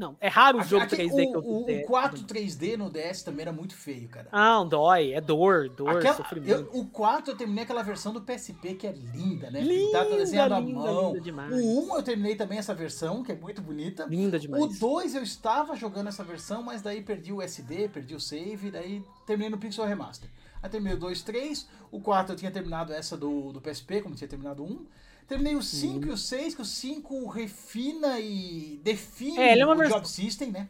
Não, 0.00 0.16
é 0.18 0.28
raro 0.28 0.58
o 0.58 0.62
jogo 0.62 0.84
Aqui- 0.84 0.96
3D 0.96 1.26
que 1.26 1.36
eu 1.36 1.40
o, 1.44 1.66
fizer. 1.66 1.82
o 1.82 1.86
4 1.86 2.22
3D 2.24 2.76
no 2.78 2.88
DS 2.88 3.22
também 3.22 3.42
era 3.42 3.52
muito 3.52 3.74
feio, 3.74 4.08
cara. 4.08 4.28
Ah, 4.32 4.64
dói, 4.64 5.12
é 5.12 5.20
dor, 5.20 5.68
dor, 5.68 5.98
Aquela- 5.98 6.16
sofrimento. 6.16 6.68
eu- 6.72 6.80
o 6.80 6.86
4 6.86 7.32
eu 7.32 7.36
terminei 7.36 7.64
aquela 7.64 7.82
versão 7.82 8.10
do 8.14 8.22
PSP 8.22 8.74
que 8.76 8.86
é 8.86 8.92
linda, 8.92 9.50
né? 9.50 9.60
Linda, 9.60 9.98
Pintada, 10.04 10.16
desenhada 10.16 10.56
à 10.56 10.60
linda, 10.60 10.80
mão. 10.80 11.08
linda 11.08 11.20
demais. 11.20 11.52
O 11.52 11.56
1 11.92 11.96
eu 11.96 12.02
terminei 12.02 12.34
também 12.34 12.56
essa 12.56 12.72
versão, 12.74 13.22
que 13.22 13.30
é 13.30 13.34
muito 13.36 13.60
bonita. 13.60 14.06
Linda 14.08 14.38
demais. 14.38 14.62
O 14.64 14.68
2 14.80 15.14
eu 15.14 15.22
estava 15.22 15.76
jogando 15.76 16.06
essa 16.08 16.24
versão, 16.24 16.62
mas 16.62 16.80
daí 16.80 17.02
perdi 17.02 17.30
o 17.30 17.42
SD, 17.42 17.90
perdi 17.90 18.14
o 18.14 18.20
save, 18.20 18.70
daí 18.70 19.04
terminei 19.26 19.50
no 19.50 19.58
Pixel 19.58 19.84
Remaster. 19.84 20.30
Aí 20.62 20.70
terminei 20.70 20.96
o 20.96 21.00
2, 21.00 21.20
3, 21.22 21.68
o 21.92 22.00
4 22.00 22.32
eu 22.32 22.36
tinha 22.38 22.50
terminado 22.50 22.92
essa 22.94 23.18
do, 23.18 23.52
do 23.52 23.60
PSP, 23.60 24.00
como 24.00 24.14
tinha 24.14 24.28
terminado 24.28 24.62
o 24.62 24.66
1. 24.66 24.86
Terminei 25.30 25.54
o 25.54 25.62
5 25.62 26.06
e 26.06 26.10
o 26.10 26.16
6, 26.16 26.56
que 26.56 26.60
o 26.60 26.64
5 26.64 27.28
refina 27.28 28.18
e 28.18 28.80
define 28.82 29.38
É, 29.38 29.52
ele 29.52 29.62
é 29.62 29.64
uma 29.64 29.74
o 29.76 29.78
versão- 29.78 29.98
job 29.98 30.08
system, 30.08 30.50
né? 30.50 30.68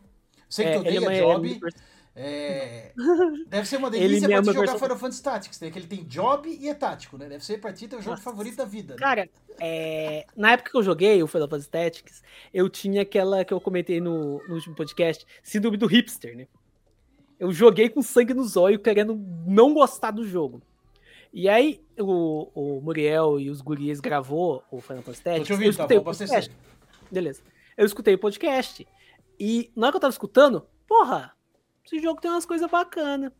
Sei 0.50 0.66
É, 0.66 0.72
que 0.76 0.78
tu 0.82 0.86
ele 0.86 0.96
é 0.98 1.00
odeia 1.00 1.26
uma- 1.26 1.34
job. 1.34 1.48
ele 1.48 1.60
é 1.64 1.90
É, 2.22 2.92
deve 3.46 3.66
ser 3.66 3.76
uma 3.78 3.88
delícia 3.88 4.26
é 4.26 4.28
pra 4.28 4.40
te 4.42 4.46
jogar 4.46 4.60
versão- 4.60 4.78
Final 4.78 4.98
Fantasy 4.98 5.22
Tactics, 5.22 5.60
né? 5.60 5.70
Que 5.70 5.78
ele 5.78 5.86
tem 5.86 6.04
job 6.04 6.46
e 6.48 6.68
é 6.68 6.74
tático, 6.74 7.16
né? 7.16 7.26
Deve 7.28 7.42
ser 7.42 7.58
pra 7.58 7.72
ti 7.72 7.88
teu 7.88 8.00
jogo 8.00 8.10
Nossa. 8.10 8.22
favorito 8.22 8.56
da 8.56 8.64
vida. 8.66 8.92
Né? 8.94 8.98
Cara, 8.98 9.30
é, 9.58 10.26
na 10.36 10.52
época 10.52 10.70
que 10.72 10.76
eu 10.76 10.82
joguei 10.82 11.22
o 11.22 11.26
Final 11.26 11.48
Fantasy 11.48 11.70
Tactics, 11.70 12.22
eu 12.52 12.68
tinha 12.68 13.00
aquela 13.00 13.42
que 13.46 13.54
eu 13.54 13.60
comentei 13.62 13.98
no, 14.00 14.46
no 14.46 14.54
último 14.56 14.74
podcast, 14.74 15.24
síndrome 15.42 15.78
do 15.78 15.86
hipster, 15.86 16.36
né? 16.36 16.46
Eu 17.38 17.50
joguei 17.52 17.88
com 17.88 18.02
sangue 18.02 18.34
no 18.34 18.44
zóio, 18.44 18.78
querendo 18.78 19.16
não 19.46 19.72
gostar 19.72 20.10
do 20.10 20.26
jogo. 20.26 20.60
E 21.32 21.48
aí, 21.48 21.84
o, 21.98 22.50
o 22.54 22.80
Muriel 22.80 23.38
e 23.38 23.50
os 23.50 23.60
guris 23.60 24.00
gravou 24.00 24.64
o 24.70 24.80
Final 24.80 25.02
Fantasy 25.02 25.22
Tô 25.22 25.30
Tactics. 25.30 25.46
te 25.46 25.52
eu 25.52 25.56
ouvindo, 25.56 25.76
tá? 25.76 25.82
escutei 25.82 25.96
Vou 25.98 26.02
o 26.02 26.04
podcast. 26.04 26.56
Beleza. 27.10 27.42
Eu 27.76 27.86
escutei 27.86 28.14
o 28.14 28.18
podcast. 28.18 28.88
E 29.38 29.72
na 29.76 29.86
hora 29.86 29.92
que 29.92 29.96
eu 29.96 30.00
tava 30.00 30.10
escutando, 30.10 30.66
porra, 30.86 31.32
esse 31.84 31.98
jogo 32.00 32.20
tem 32.20 32.30
umas 32.30 32.44
coisas 32.44 32.70
bacanas. 32.70 33.32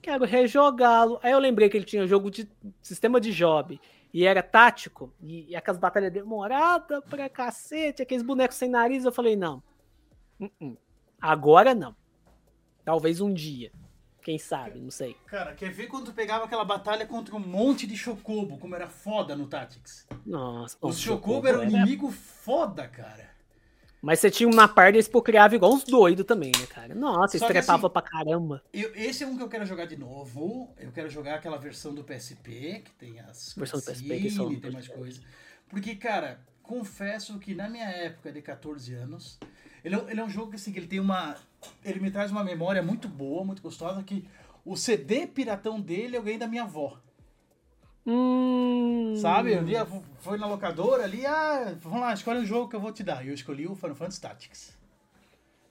Quero 0.00 0.24
rejogá-lo. 0.24 1.20
Aí 1.22 1.32
eu 1.32 1.38
lembrei 1.38 1.68
que 1.68 1.76
ele 1.76 1.84
tinha 1.84 2.06
jogo 2.06 2.30
de 2.30 2.50
sistema 2.82 3.20
de 3.20 3.32
job 3.32 3.78
e 4.12 4.24
era 4.24 4.42
tático, 4.42 5.14
e, 5.22 5.50
e 5.50 5.56
aquelas 5.56 5.78
batalhas 5.78 6.12
demoradas 6.12 7.00
pra 7.08 7.28
cacete, 7.28 8.02
aqueles 8.02 8.22
bonecos 8.22 8.56
sem 8.56 8.68
nariz. 8.68 9.04
Eu 9.04 9.12
falei, 9.12 9.36
não. 9.36 9.62
Uh-uh. 10.40 10.76
Agora 11.20 11.74
não. 11.74 11.94
Talvez 12.84 13.20
um 13.20 13.32
dia. 13.32 13.70
Quem 14.22 14.38
sabe, 14.38 14.78
não 14.80 14.90
sei. 14.90 15.16
Cara, 15.26 15.54
quer 15.54 15.70
ver 15.70 15.86
quando 15.86 16.06
tu 16.06 16.12
pegava 16.12 16.44
aquela 16.44 16.64
batalha 16.64 17.06
contra 17.06 17.34
um 17.34 17.40
monte 17.40 17.86
de 17.86 17.96
Chocobo, 17.96 18.58
como 18.58 18.74
era 18.74 18.88
foda 18.88 19.34
no 19.34 19.46
Tactics? 19.46 20.06
Nossa, 20.26 20.76
Os 20.82 20.98
o 20.98 21.00
Chocobo 21.00 21.46
eram 21.46 21.60
um 21.60 21.62
era- 21.62 21.70
inimigo 21.70 22.10
foda, 22.10 22.86
cara. 22.86 23.30
Mas 24.02 24.18
você 24.20 24.30
tinha 24.30 24.48
um 24.48 24.52
na 24.54 24.66
par 24.66 24.92
desse 24.92 25.10
pô 25.10 25.20
criava 25.20 25.54
igual 25.54 25.72
uns 25.74 25.84
doidos 25.84 26.24
também, 26.24 26.52
né, 26.58 26.66
cara? 26.66 26.94
Nossa, 26.94 27.38
Só 27.38 27.44
estrepava 27.46 27.86
assim, 27.86 27.92
pra 27.92 28.00
caramba. 28.02 28.62
Eu- 28.72 28.94
esse 28.94 29.22
é 29.22 29.26
um 29.26 29.36
que 29.36 29.42
eu 29.42 29.48
quero 29.48 29.66
jogar 29.66 29.84
de 29.86 29.96
novo. 29.96 30.72
Eu 30.78 30.90
quero 30.90 31.08
jogar 31.10 31.34
aquela 31.34 31.58
versão 31.58 31.94
do 31.94 32.02
PSP, 32.02 32.82
que 32.84 32.92
tem 32.92 33.20
as 33.20 33.52
Versão 33.54 33.78
do 33.78 33.84
PSP, 33.84 34.20
que 34.20 34.30
são- 34.30 34.58
tem 34.58 34.70
mais 34.70 34.88
coisa. 34.88 35.20
Porque, 35.68 35.94
cara, 35.96 36.40
confesso 36.62 37.38
que 37.38 37.54
na 37.54 37.68
minha 37.68 37.88
época 37.90 38.32
de 38.32 38.40
14 38.40 38.94
anos, 38.94 39.38
ele 39.84 39.94
é, 39.94 40.04
ele 40.08 40.20
é 40.20 40.24
um 40.24 40.30
jogo 40.30 40.50
que 40.50 40.56
assim, 40.56 40.72
que 40.72 40.78
ele 40.78 40.86
tem 40.86 41.00
uma. 41.00 41.36
Ele 41.84 42.00
me 42.00 42.10
traz 42.10 42.30
uma 42.30 42.44
memória 42.44 42.82
muito 42.82 43.08
boa, 43.08 43.44
muito 43.44 43.62
gostosa, 43.62 44.02
que 44.02 44.26
o 44.64 44.76
CD 44.76 45.26
piratão 45.26 45.80
dele 45.80 46.16
eu 46.16 46.22
ganhei 46.22 46.38
da 46.38 46.46
minha 46.46 46.62
avó. 46.62 46.98
Hum... 48.06 49.14
Sabe? 49.20 49.56
Um 49.56 49.64
dia 49.64 49.86
foi 50.20 50.38
na 50.38 50.46
locadora 50.46 51.04
ali, 51.04 51.24
ah, 51.26 51.76
vamos 51.80 52.00
lá, 52.00 52.14
escolhe 52.14 52.40
um 52.40 52.46
jogo 52.46 52.68
que 52.68 52.76
eu 52.76 52.80
vou 52.80 52.92
te 52.92 53.02
dar. 53.02 53.24
E 53.24 53.28
eu 53.28 53.34
escolhi 53.34 53.66
o 53.66 53.74
Final 53.74 53.94
Fantasy 53.94 54.20
Tactics. 54.20 54.78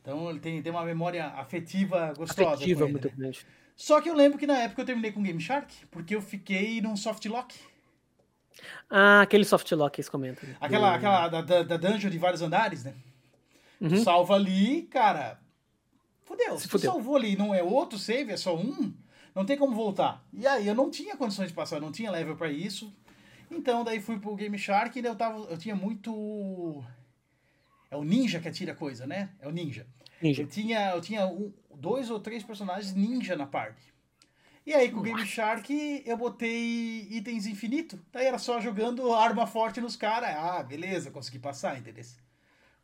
Então 0.02 0.30
ele 0.30 0.40
tem, 0.40 0.62
tem 0.62 0.72
uma 0.72 0.84
memória 0.84 1.26
afetiva 1.28 2.14
gostosa. 2.16 2.54
Afetiva 2.56 2.84
ele, 2.84 2.92
muito 2.92 3.08
né? 3.08 3.14
grande. 3.18 3.46
Só 3.76 4.02
que 4.02 4.10
eu 4.10 4.16
lembro 4.16 4.38
que 4.38 4.46
na 4.46 4.58
época 4.58 4.82
eu 4.82 4.86
terminei 4.86 5.12
com 5.12 5.24
Game 5.24 5.40
Shark, 5.40 5.74
porque 5.90 6.16
eu 6.16 6.22
fiquei 6.22 6.82
num 6.82 6.96
soft 6.96 7.26
lock. 7.26 7.56
Ah, 8.90 9.22
aquele 9.22 9.46
soft 9.46 9.72
lock 9.72 9.96
que 9.96 10.02
eles 10.02 10.10
comentam. 10.10 10.48
né? 10.48 10.56
Aquela, 10.60 10.90
Do- 10.90 10.96
aquela 10.96 11.28
da, 11.30 11.42
da, 11.42 11.64
da 11.64 11.78
dungeon 11.78 12.10
de 12.10 12.18
vários 12.18 12.42
andares, 12.42 12.84
né? 12.84 12.94
Tu 13.80 13.86
Uhum. 13.86 14.04
salva 14.04 14.36
ali, 14.36 14.84
cara. 14.84 15.40
Fudeu. 16.24 16.58
Se 16.60 16.68
fudeu. 16.68 16.92
salvou 16.92 17.16
ali 17.16 17.36
não 17.36 17.54
é 17.54 17.64
outro 17.64 17.98
save, 17.98 18.32
é 18.34 18.38
só 18.38 18.56
um, 18.56 18.94
não 19.34 19.46
tem 19.46 19.58
como 19.58 19.74
voltar. 19.76 20.24
E 20.34 20.46
aí 20.46 20.68
eu 20.68 20.76
não 20.76 20.92
tinha 20.92 21.16
condições 21.18 21.48
de 21.50 21.54
passar, 21.56 21.80
não 21.80 21.92
tinha 21.92 22.12
level 22.12 22.36
pra 22.36 22.52
isso. 22.52 22.94
Então 23.50 23.84
daí 23.84 24.00
fui 24.00 24.20
pro 24.20 24.36
Game 24.36 24.58
Shark 24.60 25.00
e 25.00 25.04
eu, 25.04 25.16
tava, 25.16 25.40
eu 25.50 25.58
tinha 25.58 25.76
muito. 25.76 26.84
É 27.90 27.96
o 27.98 28.04
ninja 28.04 28.40
que 28.40 28.48
atira 28.48 28.76
coisa, 28.76 29.08
né? 29.08 29.30
É 29.40 29.48
o 29.48 29.52
ninja. 29.52 29.88
Ninja. 30.22 30.44
Eu 30.44 30.48
tinha, 30.48 30.92
eu 30.92 31.02
tinha 31.02 31.26
um- 31.26 31.52
dois 31.74 32.10
ou 32.12 32.20
três 32.20 32.44
personagens 32.44 32.94
ninja 32.94 33.36
na 33.36 33.48
party. 33.48 33.82
E 34.66 34.74
aí, 34.74 34.92
com 34.92 35.00
o 35.00 35.02
Game 35.02 35.26
Shark, 35.26 36.04
eu 36.06 36.16
botei 36.18 37.08
itens 37.10 37.48
infinito. 37.48 38.00
Daí 38.12 38.28
era 38.28 38.38
só 38.38 38.60
jogando 38.60 39.12
arma 39.16 39.48
forte 39.48 39.82
nos 39.82 39.96
caras. 39.96 40.30
Ah, 40.36 40.62
beleza, 40.62 41.10
consegui 41.10 41.40
passar, 41.40 41.80
entendeu? 41.80 42.04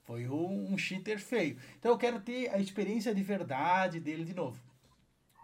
Foi 0.06 0.28
um, 0.28 0.74
um 0.74 0.78
cheater 0.78 1.20
feio. 1.20 1.58
Então 1.80 1.92
eu 1.92 1.98
quero 1.98 2.20
ter 2.20 2.50
a 2.54 2.60
experiência 2.60 3.14
de 3.14 3.24
verdade 3.24 4.00
dele 4.00 4.24
de 4.24 4.36
novo. 4.36 4.60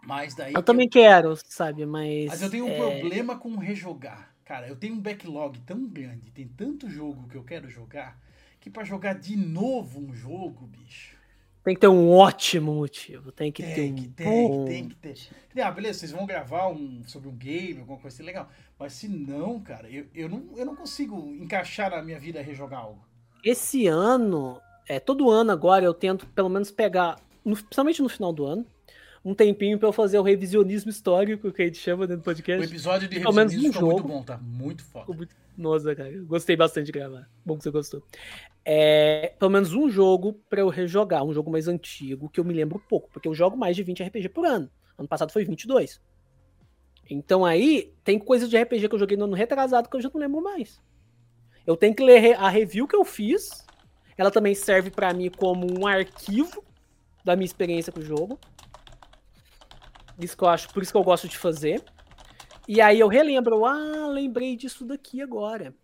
Mas 0.04 0.34
daí. 0.34 0.54
Eu 0.54 0.62
também 0.62 0.88
quero, 0.88 1.36
sabe, 1.44 1.84
mas... 1.84 2.26
Mas 2.26 2.42
eu 2.42 2.50
tenho 2.50 2.66
um 2.66 2.70
é, 2.70 2.76
problema 2.76 3.36
com 3.36 3.56
rejogar. 3.56 4.32
Cara, 4.44 4.68
eu 4.68 4.76
tenho 4.76 4.94
um 4.94 5.00
backlog 5.00 5.58
tão 5.60 5.86
grande, 5.86 6.30
tem 6.30 6.46
tanto 6.46 6.88
jogo 6.88 7.28
que 7.28 7.36
eu 7.36 7.44
quero 7.44 7.68
jogar, 7.68 8.20
que 8.60 8.68
pra 8.68 8.84
jogar 8.84 9.14
de 9.14 9.36
novo 9.36 10.00
um 10.00 10.14
jogo, 10.14 10.66
bicho. 10.66 11.16
Tem 11.64 11.74
que 11.74 11.80
ter 11.80 11.88
um 11.88 12.10
ótimo 12.10 12.74
motivo. 12.74 13.30
Tem 13.30 13.52
que 13.52 13.62
ter 13.62 13.74
Tem 13.74 13.92
um 13.92 13.96
que 13.96 14.08
ter, 14.08 14.24
bom... 14.24 14.64
tem 14.64 14.88
que 14.88 14.96
ter. 14.96 15.16
Ah, 15.62 15.70
beleza, 15.70 16.00
vocês 16.00 16.10
vão 16.10 16.26
gravar 16.26 16.68
um, 16.68 17.04
sobre 17.04 17.28
um 17.28 17.36
game, 17.36 17.80
alguma 17.80 17.98
coisa 17.98 18.16
assim 18.16 18.24
legal. 18.24 18.50
Mas 18.76 18.94
se 18.94 19.06
não, 19.08 19.60
cara, 19.60 19.88
eu, 19.88 20.06
eu, 20.12 20.28
não, 20.28 20.56
eu 20.56 20.66
não 20.66 20.74
consigo 20.74 21.16
encaixar 21.40 21.90
na 21.90 22.02
minha 22.02 22.18
vida 22.18 22.42
rejogar 22.42 22.80
algo. 22.80 23.11
Esse 23.44 23.86
ano, 23.86 24.60
é, 24.88 25.00
todo 25.00 25.30
ano 25.30 25.50
agora 25.52 25.84
eu 25.84 25.94
tento 25.94 26.26
pelo 26.28 26.48
menos 26.48 26.70
pegar, 26.70 27.16
no- 27.44 27.56
principalmente 27.56 28.02
no 28.02 28.08
final 28.08 28.32
do 28.32 28.44
ano, 28.46 28.66
um 29.24 29.34
tempinho 29.34 29.78
pra 29.78 29.88
eu 29.88 29.92
fazer 29.92 30.18
o 30.18 30.22
revisionismo 30.22 30.90
histórico 30.90 31.52
que 31.52 31.62
a 31.62 31.64
gente 31.66 31.78
chama 31.78 32.06
dentro 32.06 32.18
do 32.22 32.22
O 32.22 32.24
podcast. 32.24 32.64
episódio 32.66 33.08
de 33.08 33.20
Pelo 33.20 33.32
menos 33.32 33.52
revisionismo 33.52 33.68
um 33.70 33.72
ficou 33.72 33.88
muito 33.88 34.02
jogo. 34.08 34.20
bom, 34.20 34.24
tá? 34.24 34.38
Muito 34.38 34.84
foda. 34.84 35.12
muito- 35.12 35.34
Nossa, 35.56 35.94
cara, 35.94 36.10
gostei 36.24 36.56
bastante 36.56 36.86
de 36.86 36.92
gravar. 36.92 37.28
Bom 37.44 37.56
que 37.56 37.62
você 37.62 37.70
gostou. 37.70 38.02
É, 38.64 39.34
pelo 39.38 39.50
menos 39.50 39.74
um 39.74 39.88
jogo 39.90 40.32
pra 40.48 40.60
eu 40.60 40.68
rejogar, 40.68 41.22
um 41.24 41.32
jogo 41.34 41.50
mais 41.50 41.68
antigo, 41.68 42.28
que 42.30 42.40
eu 42.40 42.44
me 42.44 42.54
lembro 42.54 42.82
pouco, 42.88 43.08
porque 43.12 43.28
eu 43.28 43.34
jogo 43.34 43.56
mais 43.56 43.76
de 43.76 43.82
20 43.82 44.02
RPG 44.02 44.28
por 44.30 44.46
ano. 44.46 44.70
Ano 44.98 45.08
passado 45.08 45.30
foi 45.32 45.44
22. 45.44 46.00
Então 47.10 47.44
aí, 47.44 47.92
tem 48.04 48.18
coisas 48.18 48.48
de 48.48 48.56
RPG 48.56 48.88
que 48.88 48.94
eu 48.94 48.98
joguei 48.98 49.16
no 49.16 49.24
ano 49.24 49.34
retrasado 49.34 49.88
que 49.88 49.96
eu 49.96 50.00
já 50.00 50.10
não 50.12 50.20
lembro 50.20 50.40
mais. 50.42 50.80
Eu 51.66 51.76
tenho 51.76 51.94
que 51.94 52.02
ler 52.02 52.36
a 52.36 52.48
review 52.48 52.88
que 52.88 52.96
eu 52.96 53.04
fiz. 53.04 53.64
Ela 54.16 54.30
também 54.30 54.54
serve 54.54 54.90
pra 54.90 55.12
mim 55.12 55.30
como 55.30 55.66
um 55.80 55.86
arquivo 55.86 56.64
da 57.24 57.36
minha 57.36 57.46
experiência 57.46 57.92
com 57.92 58.00
o 58.00 58.04
jogo. 58.04 58.38
Isso 60.18 60.36
que 60.36 60.44
eu 60.44 60.48
acho, 60.48 60.72
por 60.72 60.82
isso 60.82 60.92
que 60.92 60.98
eu 60.98 61.04
gosto 61.04 61.28
de 61.28 61.38
fazer. 61.38 61.82
E 62.68 62.80
aí 62.80 63.00
eu 63.00 63.08
relembro, 63.08 63.64
ah, 63.64 64.06
lembrei 64.08 64.56
disso 64.56 64.84
daqui 64.84 65.20
agora. 65.20 65.74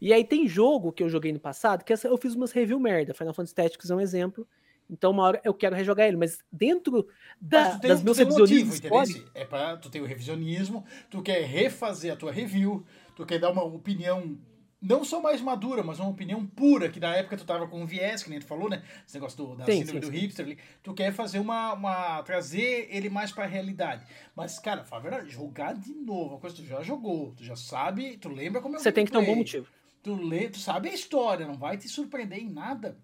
E 0.00 0.12
aí 0.12 0.24
tem 0.24 0.46
jogo 0.46 0.92
que 0.92 1.02
eu 1.02 1.08
joguei 1.08 1.32
no 1.32 1.40
passado, 1.40 1.84
que 1.84 1.92
eu 1.92 2.18
fiz 2.18 2.34
umas 2.34 2.52
review 2.52 2.78
merda. 2.78 3.14
Final 3.14 3.34
Fantasy 3.34 3.54
Tactics 3.54 3.90
é 3.90 3.94
um 3.94 4.00
exemplo. 4.00 4.46
Então 4.88 5.10
uma 5.10 5.24
hora 5.24 5.40
eu 5.42 5.52
quero 5.52 5.74
rejogar 5.74 6.06
ele, 6.06 6.16
mas 6.16 6.38
dentro 6.52 7.08
da, 7.40 7.70
Mas 7.70 7.80
tem, 7.80 7.88
das 7.88 8.02
meus 8.02 8.18
motivo, 8.18 8.38
revisionismos 8.38 8.74
históricos, 8.74 9.30
É 9.34 9.44
pra, 9.44 9.76
tu 9.76 9.90
tem 9.90 10.00
o 10.00 10.04
revisionismo, 10.04 10.84
tu 11.10 11.22
quer 11.22 11.42
refazer 11.42 12.12
a 12.12 12.16
tua 12.16 12.30
review, 12.30 12.86
tu 13.16 13.26
quer 13.26 13.40
dar 13.40 13.50
uma 13.50 13.64
opinião 13.64 14.38
não 14.86 15.04
só 15.04 15.20
mais 15.20 15.40
madura, 15.40 15.82
mas 15.82 15.98
uma 15.98 16.08
opinião 16.10 16.46
pura, 16.46 16.88
que 16.88 17.00
na 17.00 17.14
época 17.16 17.36
tu 17.36 17.44
tava 17.44 17.66
com 17.66 17.80
um 17.82 17.86
viés, 17.86 18.22
que 18.22 18.30
nem 18.30 18.38
tu 18.38 18.46
falou, 18.46 18.68
né? 18.70 18.82
Esse 19.06 19.14
negócio 19.16 19.36
do, 19.36 19.56
da 19.56 19.64
Sim, 19.64 19.78
síndrome 19.80 20.00
sim, 20.04 20.10
do 20.10 20.14
sim. 20.14 20.20
hipster 20.22 20.46
ali. 20.46 20.58
Tu 20.82 20.94
quer 20.94 21.12
fazer 21.12 21.38
uma, 21.38 21.72
uma. 21.72 22.22
trazer 22.22 22.88
ele 22.90 23.10
mais 23.10 23.32
pra 23.32 23.46
realidade. 23.46 24.06
Mas, 24.34 24.58
cara, 24.58 24.84
fala 24.84 25.00
a 25.00 25.10
verdade, 25.10 25.30
jogar 25.30 25.74
de 25.74 25.92
novo, 25.92 26.34
uma 26.34 26.38
coisa 26.40 26.54
que 26.54 26.62
tu 26.62 26.68
já 26.68 26.82
jogou, 26.82 27.32
tu 27.34 27.42
já 27.44 27.56
sabe, 27.56 28.16
tu 28.18 28.28
lembra 28.28 28.60
como 28.60 28.76
é 28.76 28.78
o 28.78 28.82
você 28.82 28.92
tem 28.92 29.04
que 29.04 29.10
ter 29.12 29.18
um 29.18 29.24
bom 29.26 29.36
motivo. 29.36 29.66
Tu 30.02 30.14
lê, 30.14 30.48
tu 30.48 30.58
sabe 30.58 30.88
a 30.88 30.94
história, 30.94 31.46
não 31.46 31.58
vai 31.58 31.76
te 31.76 31.88
surpreender 31.88 32.38
em 32.38 32.48
nada. 32.48 32.96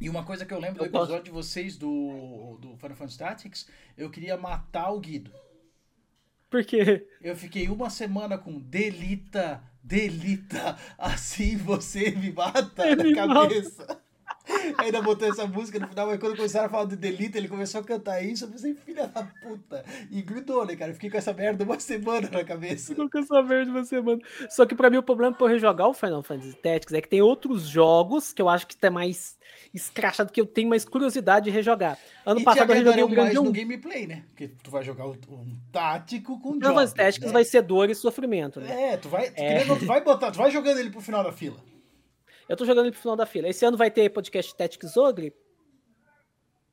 E 0.00 0.08
uma 0.08 0.24
coisa 0.24 0.46
que 0.46 0.52
eu 0.54 0.58
lembro 0.58 0.78
do 0.78 0.84
Eu 0.86 0.90
gosto. 0.90 1.04
episódio 1.04 1.24
de 1.24 1.30
vocês 1.30 1.76
do, 1.76 2.58
do 2.60 2.76
Final 2.76 2.96
Fantasy 2.96 3.18
Tactics, 3.18 3.68
eu 3.96 4.10
queria 4.10 4.36
matar 4.36 4.90
o 4.90 5.00
Guido. 5.00 5.30
Porque 6.50 7.06
Eu 7.22 7.36
fiquei 7.36 7.68
uma 7.68 7.88
semana 7.88 8.36
com 8.36 8.58
delita, 8.58 9.62
delita, 9.82 10.76
assim 10.98 11.56
você 11.56 12.10
me 12.10 12.32
mata 12.32 12.86
Ele 12.86 13.14
na 13.14 13.26
cabeça. 13.26 14.00
Ainda 14.78 15.00
botou 15.00 15.28
essa 15.28 15.46
música 15.46 15.78
no 15.78 15.86
final, 15.86 16.08
mas 16.08 16.18
quando 16.18 16.34
começaram 16.36 16.66
a 16.66 16.68
falar 16.68 16.84
do 16.84 16.96
delita, 16.96 17.38
ele 17.38 17.48
começou 17.48 17.80
a 17.80 17.84
cantar 17.84 18.20
isso, 18.22 18.44
eu 18.44 18.48
pensei, 18.48 18.74
filha 18.74 19.06
da 19.06 19.22
puta. 19.22 19.84
E 20.10 20.20
grudou, 20.22 20.66
né, 20.66 20.74
cara? 20.74 20.90
Eu 20.90 20.94
fiquei 20.94 21.10
com 21.10 21.18
essa 21.18 21.32
merda 21.32 21.62
uma 21.62 21.78
semana 21.78 22.28
na 22.28 22.42
cabeça. 22.42 22.88
Ficou 22.88 23.08
com 23.08 23.18
essa 23.18 23.42
merda 23.42 23.70
uma 23.70 23.84
semana. 23.84 24.20
Só 24.48 24.66
que 24.66 24.74
pra 24.74 24.90
mim 24.90 24.96
o 24.96 25.02
problema 25.02 25.36
pra 25.36 25.46
eu 25.46 25.50
rejogar 25.50 25.88
o 25.88 25.94
Final 25.94 26.22
Fantasy 26.22 26.54
Tactics 26.54 26.92
é 26.92 27.00
que 27.00 27.08
tem 27.08 27.22
outros 27.22 27.68
jogos 27.68 28.32
que 28.32 28.42
eu 28.42 28.48
acho 28.48 28.66
que 28.66 28.76
tá 28.76 28.90
mais 28.90 29.38
escrachado 29.72 30.32
que 30.32 30.40
eu 30.40 30.46
tenho 30.46 30.68
mais 30.68 30.84
curiosidade 30.84 31.44
de 31.44 31.50
rejogar. 31.50 31.96
Ano 32.26 32.40
e 32.40 32.44
passado 32.44 32.70
eu 32.70 32.76
rejoguei 32.76 33.02
o 33.04 33.08
grande 33.08 33.34
no 33.34 33.42
1. 33.42 33.52
gameplay, 33.52 34.06
né? 34.06 34.24
Porque 34.28 34.48
tu 34.48 34.70
vai 34.70 34.82
jogar 34.82 35.06
um 35.06 35.12
um 35.30 35.58
tático 35.72 36.40
com 36.40 36.50
Não, 36.52 36.58
job, 36.70 36.80
as 36.80 36.90
estéticas 36.90 37.28
né? 37.28 37.32
vai 37.32 37.44
ser 37.44 37.62
dor 37.62 37.88
e 37.90 37.94
sofrimento, 37.94 38.60
né? 38.60 38.92
É, 38.92 38.96
tu 38.96 39.08
vai, 39.08 39.30
tu, 39.30 39.40
É. 39.40 39.64
tu 39.64 39.86
vai 39.86 40.00
botar, 40.02 40.30
tu 40.32 40.38
vai 40.38 40.50
jogando 40.50 40.78
ele 40.78 40.90
pro 40.90 41.00
final 41.00 41.22
da 41.22 41.32
fila. 41.32 41.56
Eu 42.48 42.56
tô 42.56 42.64
jogando 42.64 42.86
ele 42.86 42.92
pro 42.92 43.00
final 43.00 43.16
da 43.16 43.26
fila. 43.26 43.48
Esse 43.48 43.64
ano 43.64 43.76
vai 43.76 43.90
ter 43.90 44.10
podcast 44.10 44.56
Tactics 44.56 44.96
Ogre? 44.96 45.32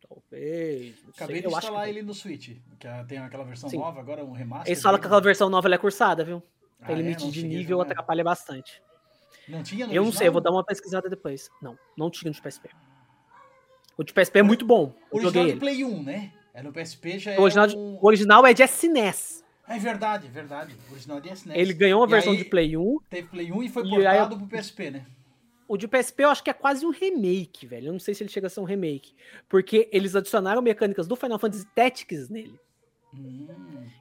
Talvez. 0.08 0.96
Acabei 1.16 1.36
sei. 1.36 1.44
de 1.44 1.48
que 1.50 1.56
instalar 1.56 1.80
vai. 1.82 1.90
ele 1.90 2.02
no 2.02 2.14
Switch, 2.14 2.58
que 2.80 2.88
é- 2.88 3.04
tem 3.04 3.18
aquela 3.18 3.44
versão 3.44 3.70
Sim. 3.70 3.78
nova, 3.78 4.00
agora 4.00 4.24
um 4.24 4.32
remaster. 4.32 4.72
Eles 4.72 4.82
falam 4.82 5.00
que 5.00 5.06
aquela 5.06 5.22
versão 5.22 5.50
nova 5.50 5.74
é 5.74 5.78
cursada, 5.78 6.24
viu? 6.24 6.42
Ah, 6.82 6.88
Tem 6.88 6.96
é? 6.96 7.00
limite 7.00 7.24
Não 7.26 7.32
de 7.32 7.44
nível, 7.44 7.78
jogar. 7.80 7.92
atrapalha 7.92 8.24
bastante. 8.24 8.82
Não 9.48 9.64
tinha 9.64 9.88
no 9.88 9.94
Eu 9.94 10.04
não 10.04 10.12
sei, 10.12 10.28
eu 10.28 10.32
vou 10.32 10.38
original? 10.40 10.54
dar 10.54 10.58
uma 10.58 10.64
pesquisada 10.66 11.10
depois. 11.10 11.50
Não, 11.62 11.78
não 11.98 12.10
tinha 12.10 12.30
no 12.30 12.36
de 12.36 12.42
PSP. 12.42 12.70
O 13.98 14.04
de 14.04 14.14
PSP 14.14 14.40
é 14.40 14.44
muito 14.44 14.66
bom. 14.66 14.94
O 15.10 15.18
original 15.18 15.34
joguei 15.34 15.54
de. 15.54 15.60
Play 15.60 15.84
1, 15.84 16.04
né? 16.04 16.34
É 16.54 16.62
no 16.64 16.72
PSP, 16.74 17.20
já 17.20 17.32
é 17.32 17.40
O 17.40 17.44
original, 17.44 17.68
de- 17.68 17.76
um- 17.78 17.96
o 18.02 18.06
original 18.06 18.46
é 18.46 18.54
de 18.54 18.64
SNES. 18.64 19.44
É 19.68 19.78
verdade, 19.78 20.28
é 20.28 20.30
verdade. 20.30 20.76
O 20.90 20.94
original 20.94 21.20
de 21.22 21.30
SNES. 21.30 21.58
Ele 21.58 21.74
ganhou 21.74 22.00
uma 22.02 22.08
E 22.08 22.10
versão 22.10 22.32
aí 22.34 22.38
de 22.38 22.46
Play 22.46 22.76
1. 22.78 23.00
Teve 23.10 23.28
Play 23.28 23.52
1 23.52 23.64
e 23.64 23.70
foi 23.70 23.86
E 23.86 23.90
portado 23.90 24.34
aí- 24.36 24.40
pro 24.40 24.48
PSP, 24.48 24.92
né? 24.92 25.06
O 25.68 25.76
de 25.78 25.88
PSP 25.88 26.24
eu 26.24 26.30
acho 26.30 26.42
que 26.44 26.50
é 26.50 26.54
quase 26.54 26.86
um 26.86 26.92
remake, 26.92 27.68
velho. 27.68 27.88
Eu 27.88 27.92
não 27.94 28.00
sei 28.00 28.14
se 28.14 28.24
ele 28.24 28.30
chega 28.32 28.48
a 28.48 28.50
ser 28.50 28.62
um 28.62 28.64
remake. 28.64 29.14
Porque 29.50 29.90
eles 29.92 30.16
adicionaram 30.16 30.62
mecânicas 30.62 31.08
do 31.08 31.16
Final 31.16 31.38
Fantasy 31.38 31.66
Tactics 31.76 32.30
nele. 32.30 32.58
Hum. 33.14 33.48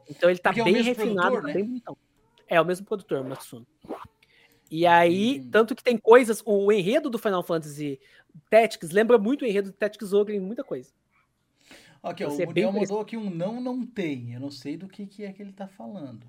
Então 0.09 0.31
ele 0.31 0.39
tá 0.39 0.51
Porque 0.51 0.61
é 0.61 0.65
bem 0.65 0.75
mesmo 0.75 0.89
refinado, 0.95 1.37
tá 1.37 1.43
né? 1.43 1.53
bem 1.55 1.65
bonitão. 1.65 1.97
É 2.49 2.61
o 2.61 2.65
mesmo 2.65 2.87
produtor, 2.87 3.25
Matsuno. 3.25 3.67
E 4.71 4.87
aí, 4.87 5.41
Hum. 5.41 5.51
tanto 5.51 5.75
que 5.75 5.83
tem 5.83 5.97
coisas. 5.97 6.43
O 6.45 6.71
enredo 6.73 7.09
do 7.09 7.19
Final 7.19 7.43
Fantasy 7.43 8.01
Tactics 8.51 8.91
lembra 8.91 9.17
muito 9.19 9.43
o 9.43 9.47
enredo 9.47 9.71
do 9.71 9.77
Tactics 9.77 10.13
Ogre 10.13 10.37
em 10.37 10.41
muita 10.41 10.65
coisa. 10.65 10.91
Aqui, 12.03 12.25
ó, 12.25 12.31
Você 12.31 12.45
é 12.45 12.47
o 12.49 12.53
bem 12.53 12.65
Muriel 12.65 12.83
mandou 12.83 13.01
aqui 13.01 13.17
um 13.17 13.31
não, 13.31 13.61
não 13.61 13.85
tem. 13.85 14.35
Eu 14.35 14.41
não 14.41 14.51
sei 14.51 14.77
do 14.77 14.89
que, 14.89 15.07
que 15.07 15.25
é 15.25 15.33
que 15.33 15.43
ele 15.43 15.53
tá 15.53 15.67
falando. 15.67 16.27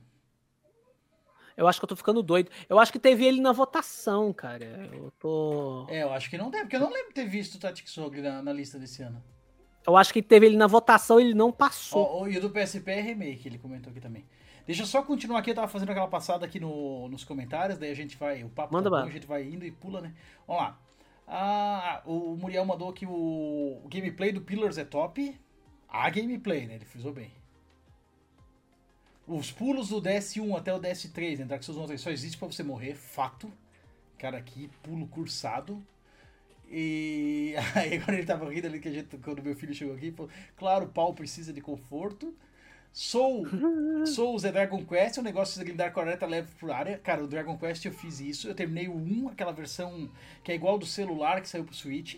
Eu 1.55 1.67
acho 1.67 1.79
que 1.79 1.85
eu 1.85 1.89
tô 1.89 1.95
ficando 1.95 2.21
doido. 2.21 2.51
Eu 2.69 2.79
acho 2.79 2.91
que 2.91 2.99
teve 2.99 3.25
ele 3.25 3.41
na 3.41 3.51
votação, 3.51 4.31
cara. 4.31 4.89
Eu 4.93 5.11
tô. 5.19 5.87
É, 5.89 6.03
eu 6.03 6.11
acho 6.13 6.29
que 6.29 6.37
não 6.37 6.51
tem, 6.51 6.61
porque 6.61 6.75
eu 6.75 6.79
não 6.79 6.91
lembro 6.91 7.07
de 7.09 7.15
ter 7.15 7.25
visto 7.27 7.55
o 7.55 7.59
Tactics 7.59 7.97
Ogre 7.97 8.21
na, 8.21 8.41
na 8.43 8.53
lista 8.53 8.77
desse 8.77 9.01
ano. 9.01 9.23
Eu 9.85 9.95
acho 9.97 10.13
que 10.13 10.21
teve 10.21 10.45
ele 10.45 10.57
na 10.57 10.67
votação 10.67 11.19
e 11.19 11.23
ele 11.23 11.33
não 11.33 11.51
passou. 11.51 12.01
Ó, 12.03 12.21
ó, 12.23 12.27
e 12.27 12.37
o 12.37 12.41
do 12.41 12.49
PSP 12.49 12.91
é 12.91 13.01
remake, 13.01 13.47
ele 13.47 13.57
comentou 13.57 13.89
aqui 13.89 13.99
também. 14.01 14.25
Deixa 14.67 14.83
eu 14.83 14.85
só 14.85 15.01
continuar 15.01 15.39
aqui, 15.39 15.51
eu 15.51 15.55
tava 15.55 15.69
fazendo 15.69 15.91
aquela 15.91 16.09
passada 16.09 16.45
aqui 16.45 16.59
no, 16.59 17.07
nos 17.07 17.23
comentários, 17.23 17.79
daí 17.79 17.89
a 17.89 17.95
gente 17.95 18.17
vai, 18.17 18.43
o 18.43 18.49
papo 18.49 18.73
Manda 18.73 18.91
tá 18.91 19.01
bom, 19.01 19.07
a 19.07 19.09
gente 19.09 19.25
vai 19.25 19.43
indo 19.45 19.65
e 19.65 19.71
pula, 19.71 20.01
né? 20.01 20.13
Vamos 20.45 20.61
lá. 20.61 20.77
Ah, 21.25 22.01
o 22.05 22.35
Muriel 22.35 22.65
mandou 22.65 22.91
que 22.91 23.05
o, 23.05 23.81
o 23.83 23.87
gameplay 23.89 24.33
do 24.33 24.41
Pillars 24.41 24.77
é 24.77 24.83
top. 24.83 25.37
A 25.87 26.09
gameplay, 26.09 26.67
né? 26.67 26.75
Ele 26.75 26.85
frisou 26.85 27.13
bem. 27.13 27.31
Os 29.25 29.51
pulos 29.51 29.89
do 29.89 30.01
DS1 30.01 30.57
até 30.57 30.73
o 30.73 30.79
DS3, 30.79 31.39
né? 31.39 31.45
Dark 31.45 31.63
Souls 31.63 31.79
1 31.81 31.85
até 31.85 31.97
só 31.97 32.09
existe 32.11 32.37
pra 32.37 32.47
você 32.47 32.63
morrer, 32.63 32.95
fato. 32.95 33.51
Cara, 34.17 34.37
aqui, 34.37 34.69
pulo 34.83 35.07
cursado. 35.07 35.81
E 36.69 37.55
aí 37.75 37.97
agora 37.97 38.17
ele 38.17 38.25
tava 38.25 38.49
rindo 38.49 38.67
ali 38.67 38.79
que 38.79 38.87
a 38.87 38.91
gente, 38.91 39.17
quando 39.17 39.41
meu 39.41 39.55
filho 39.55 39.73
chegou 39.73 39.95
aqui, 39.95 40.11
falou, 40.11 40.31
claro, 40.55 40.85
o 40.85 40.89
pau 40.89 41.13
precisa 41.13 41.53
de 41.53 41.61
conforto. 41.61 42.35
Sou, 42.97 43.45
sou 44.07 44.33
o 44.33 44.39
Zé 44.39 44.51
Dragon 44.51 44.83
Quest, 44.83 45.19
o 45.19 45.21
negócio 45.21 45.63
de 45.63 45.71
dar 45.71 45.91
40 45.91 46.25
leve 46.25 46.47
por 46.59 46.71
área. 46.71 46.97
Cara, 46.97 47.23
o 47.23 47.27
Dragon 47.27 47.55
Quest 47.55 47.85
eu 47.85 47.91
fiz 47.91 48.19
isso. 48.19 48.47
Eu 48.47 48.55
terminei 48.55 48.87
o 48.87 48.95
1, 48.95 49.29
aquela 49.29 49.51
versão 49.51 50.09
que 50.43 50.51
é 50.51 50.55
igual 50.55 50.79
do 50.79 50.85
celular 50.87 51.39
que 51.39 51.47
saiu 51.47 51.63
pro 51.63 51.75
Switch, 51.75 52.15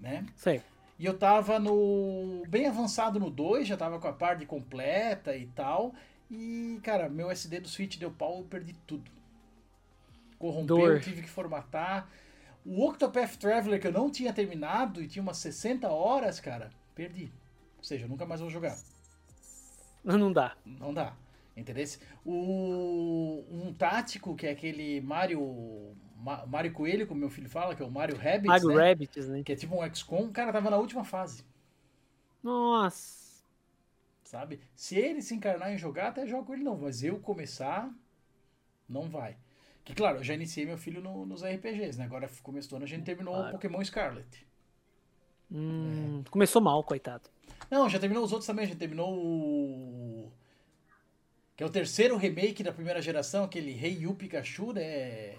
né? 0.00 0.24
Sei. 0.34 0.62
E 0.98 1.04
eu 1.04 1.18
tava 1.18 1.58
no. 1.58 2.42
bem 2.48 2.66
avançado 2.66 3.20
no 3.20 3.28
2, 3.28 3.68
já 3.68 3.76
tava 3.76 3.98
com 3.98 4.08
a 4.08 4.14
parte 4.14 4.46
completa 4.46 5.36
e 5.36 5.44
tal. 5.48 5.94
E, 6.30 6.80
cara, 6.82 7.06
meu 7.10 7.30
SD 7.30 7.60
do 7.60 7.68
Switch 7.68 7.98
deu 7.98 8.10
pau, 8.10 8.38
eu 8.38 8.44
perdi 8.44 8.74
tudo. 8.86 9.10
Corrompeu, 10.38 10.78
Dor. 10.78 11.00
tive 11.00 11.20
que 11.20 11.28
formatar. 11.28 12.08
O 12.64 12.82
Octopath 12.88 13.36
Traveler 13.36 13.78
que 13.78 13.88
eu 13.88 13.92
não 13.92 14.08
tinha 14.08 14.32
terminado 14.32 15.02
e 15.02 15.06
tinha 15.06 15.22
umas 15.22 15.36
60 15.36 15.86
horas, 15.86 16.40
cara, 16.40 16.70
perdi. 16.94 17.30
Ou 17.76 17.84
seja, 17.84 18.06
eu 18.06 18.08
nunca 18.08 18.24
mais 18.24 18.40
vou 18.40 18.48
jogar. 18.48 18.74
Não 20.04 20.32
dá. 20.32 20.56
Não 20.64 20.92
dá. 20.92 21.16
Entendeu? 21.56 21.84
O, 22.26 23.44
um 23.50 23.72
tático, 23.72 24.34
que 24.36 24.46
é 24.46 24.50
aquele 24.50 25.00
Mario. 25.00 25.96
Ma- 26.16 26.44
Mario 26.46 26.72
Coelho, 26.72 27.06
como 27.06 27.20
meu 27.20 27.30
filho 27.30 27.48
fala, 27.48 27.74
que 27.76 27.82
é 27.82 27.86
o 27.86 27.90
Mario 27.90 28.16
Rabbids, 28.16 28.46
Mario 28.46 28.68
né? 28.68 28.88
Rabbids, 28.88 29.28
né? 29.28 29.42
Que 29.42 29.52
é 29.52 29.56
tipo 29.56 29.74
um 29.80 29.94
XCOM, 29.94 30.30
cara, 30.32 30.52
tava 30.52 30.70
na 30.70 30.76
última 30.78 31.04
fase. 31.04 31.44
Nossa. 32.42 33.24
sabe? 34.24 34.60
Se 34.74 34.96
ele 34.96 35.22
se 35.22 35.34
encarnar 35.34 35.70
em 35.72 35.78
jogar, 35.78 36.08
até 36.08 36.26
jogo 36.26 36.52
ele 36.54 36.64
não, 36.64 36.76
mas 36.76 37.02
eu 37.04 37.18
começar, 37.20 37.88
não 38.88 39.08
vai. 39.08 39.36
Que 39.84 39.94
claro, 39.94 40.18
eu 40.18 40.24
já 40.24 40.34
iniciei 40.34 40.64
meu 40.66 40.78
filho 40.78 41.00
no- 41.00 41.24
nos 41.26 41.42
RPGs, 41.44 41.98
né? 41.98 42.04
Agora 42.06 42.28
começo 42.42 42.68
do 42.70 42.76
ano 42.76 42.84
a 42.84 42.88
gente 42.88 43.04
terminou 43.04 43.34
o 43.34 43.36
Claro. 43.38 43.52
Pokémon 43.52 43.84
Scarlet. 43.84 44.46
Hum, 45.54 46.24
Começou 46.30 46.60
mal, 46.60 46.82
coitado. 46.82 47.22
Não, 47.70 47.88
já 47.88 47.98
terminou 47.98 48.24
os 48.24 48.32
outros 48.32 48.46
também, 48.46 48.66
gente 48.66 48.76
terminou 48.76 49.14
o. 49.14 50.32
Que 51.56 51.62
é 51.62 51.66
o 51.66 51.70
terceiro 51.70 52.16
remake 52.16 52.64
da 52.64 52.72
primeira 52.72 53.00
geração, 53.00 53.44
aquele 53.44 53.70
Rei 53.70 53.98
Yu 54.00 54.14
Pikachu, 54.14 54.72
né? 54.72 55.34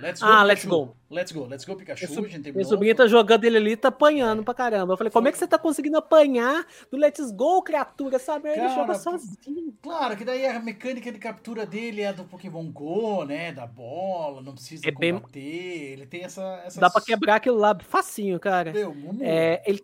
Let's 0.00 0.20
Go 0.20 0.26
Ah, 0.28 0.42
Pikachu. 0.42 0.46
Let's 0.46 0.64
Go. 0.64 0.96
Let's 1.10 1.32
Go, 1.32 1.46
Let's 1.46 1.64
Go 1.64 1.76
Pikachu, 1.76 2.06
gente 2.06 2.20
Minha 2.28 2.42
terminou. 2.42 2.68
sobrinha 2.68 2.94
tá 2.94 3.06
jogando 3.06 3.44
ele 3.44 3.56
ali, 3.56 3.76
tá 3.76 3.88
apanhando 3.88 4.44
pra 4.44 4.54
caramba. 4.54 4.92
Eu 4.92 4.96
falei, 4.96 5.10
como 5.10 5.24
Foi- 5.24 5.28
é 5.30 5.32
que 5.32 5.38
você 5.38 5.46
tá 5.46 5.58
conseguindo 5.58 5.96
apanhar 5.96 6.64
do 6.90 6.96
Let's 6.96 7.30
Go, 7.32 7.62
criatura? 7.62 8.16
Essa 8.16 8.38
merda 8.38 8.60
ele 8.60 8.68
Cara, 8.68 8.80
joga 8.80 8.94
sozinho. 8.94 9.74
Claro, 9.82 10.16
que 10.16 10.24
daí 10.24 10.46
a 10.46 10.60
mecânica 10.60 11.10
de 11.10 11.18
captura 11.18 11.66
dele 11.66 12.02
é 12.02 12.12
do 12.12 12.24
Pokémon 12.24 12.70
Go, 12.70 13.24
né? 13.24 13.52
Da 13.52 13.66
bola, 13.66 14.40
não 14.42 14.52
precisa 14.52 14.86
É 14.88 14.90
bem- 14.92 15.14
combater. 15.14 15.40
Ele 15.40 16.06
tem 16.06 16.22
essa. 16.24 16.42
Essas... 16.64 16.76
Dá 16.78 16.88
pra 16.90 17.00
quebrar 17.02 17.36
aquilo 17.36 17.56
lá 17.56 17.76
facinho, 17.80 18.38
cara. 18.38 18.72
Meu. 18.72 18.94
É, 19.20 19.62
ele 19.66 19.82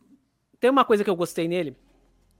tem 0.61 0.71
uma 0.71 0.85
coisa 0.85 1.03
que 1.03 1.11
eu 1.11 1.17
gostei 1.17 1.49
nele. 1.49 1.77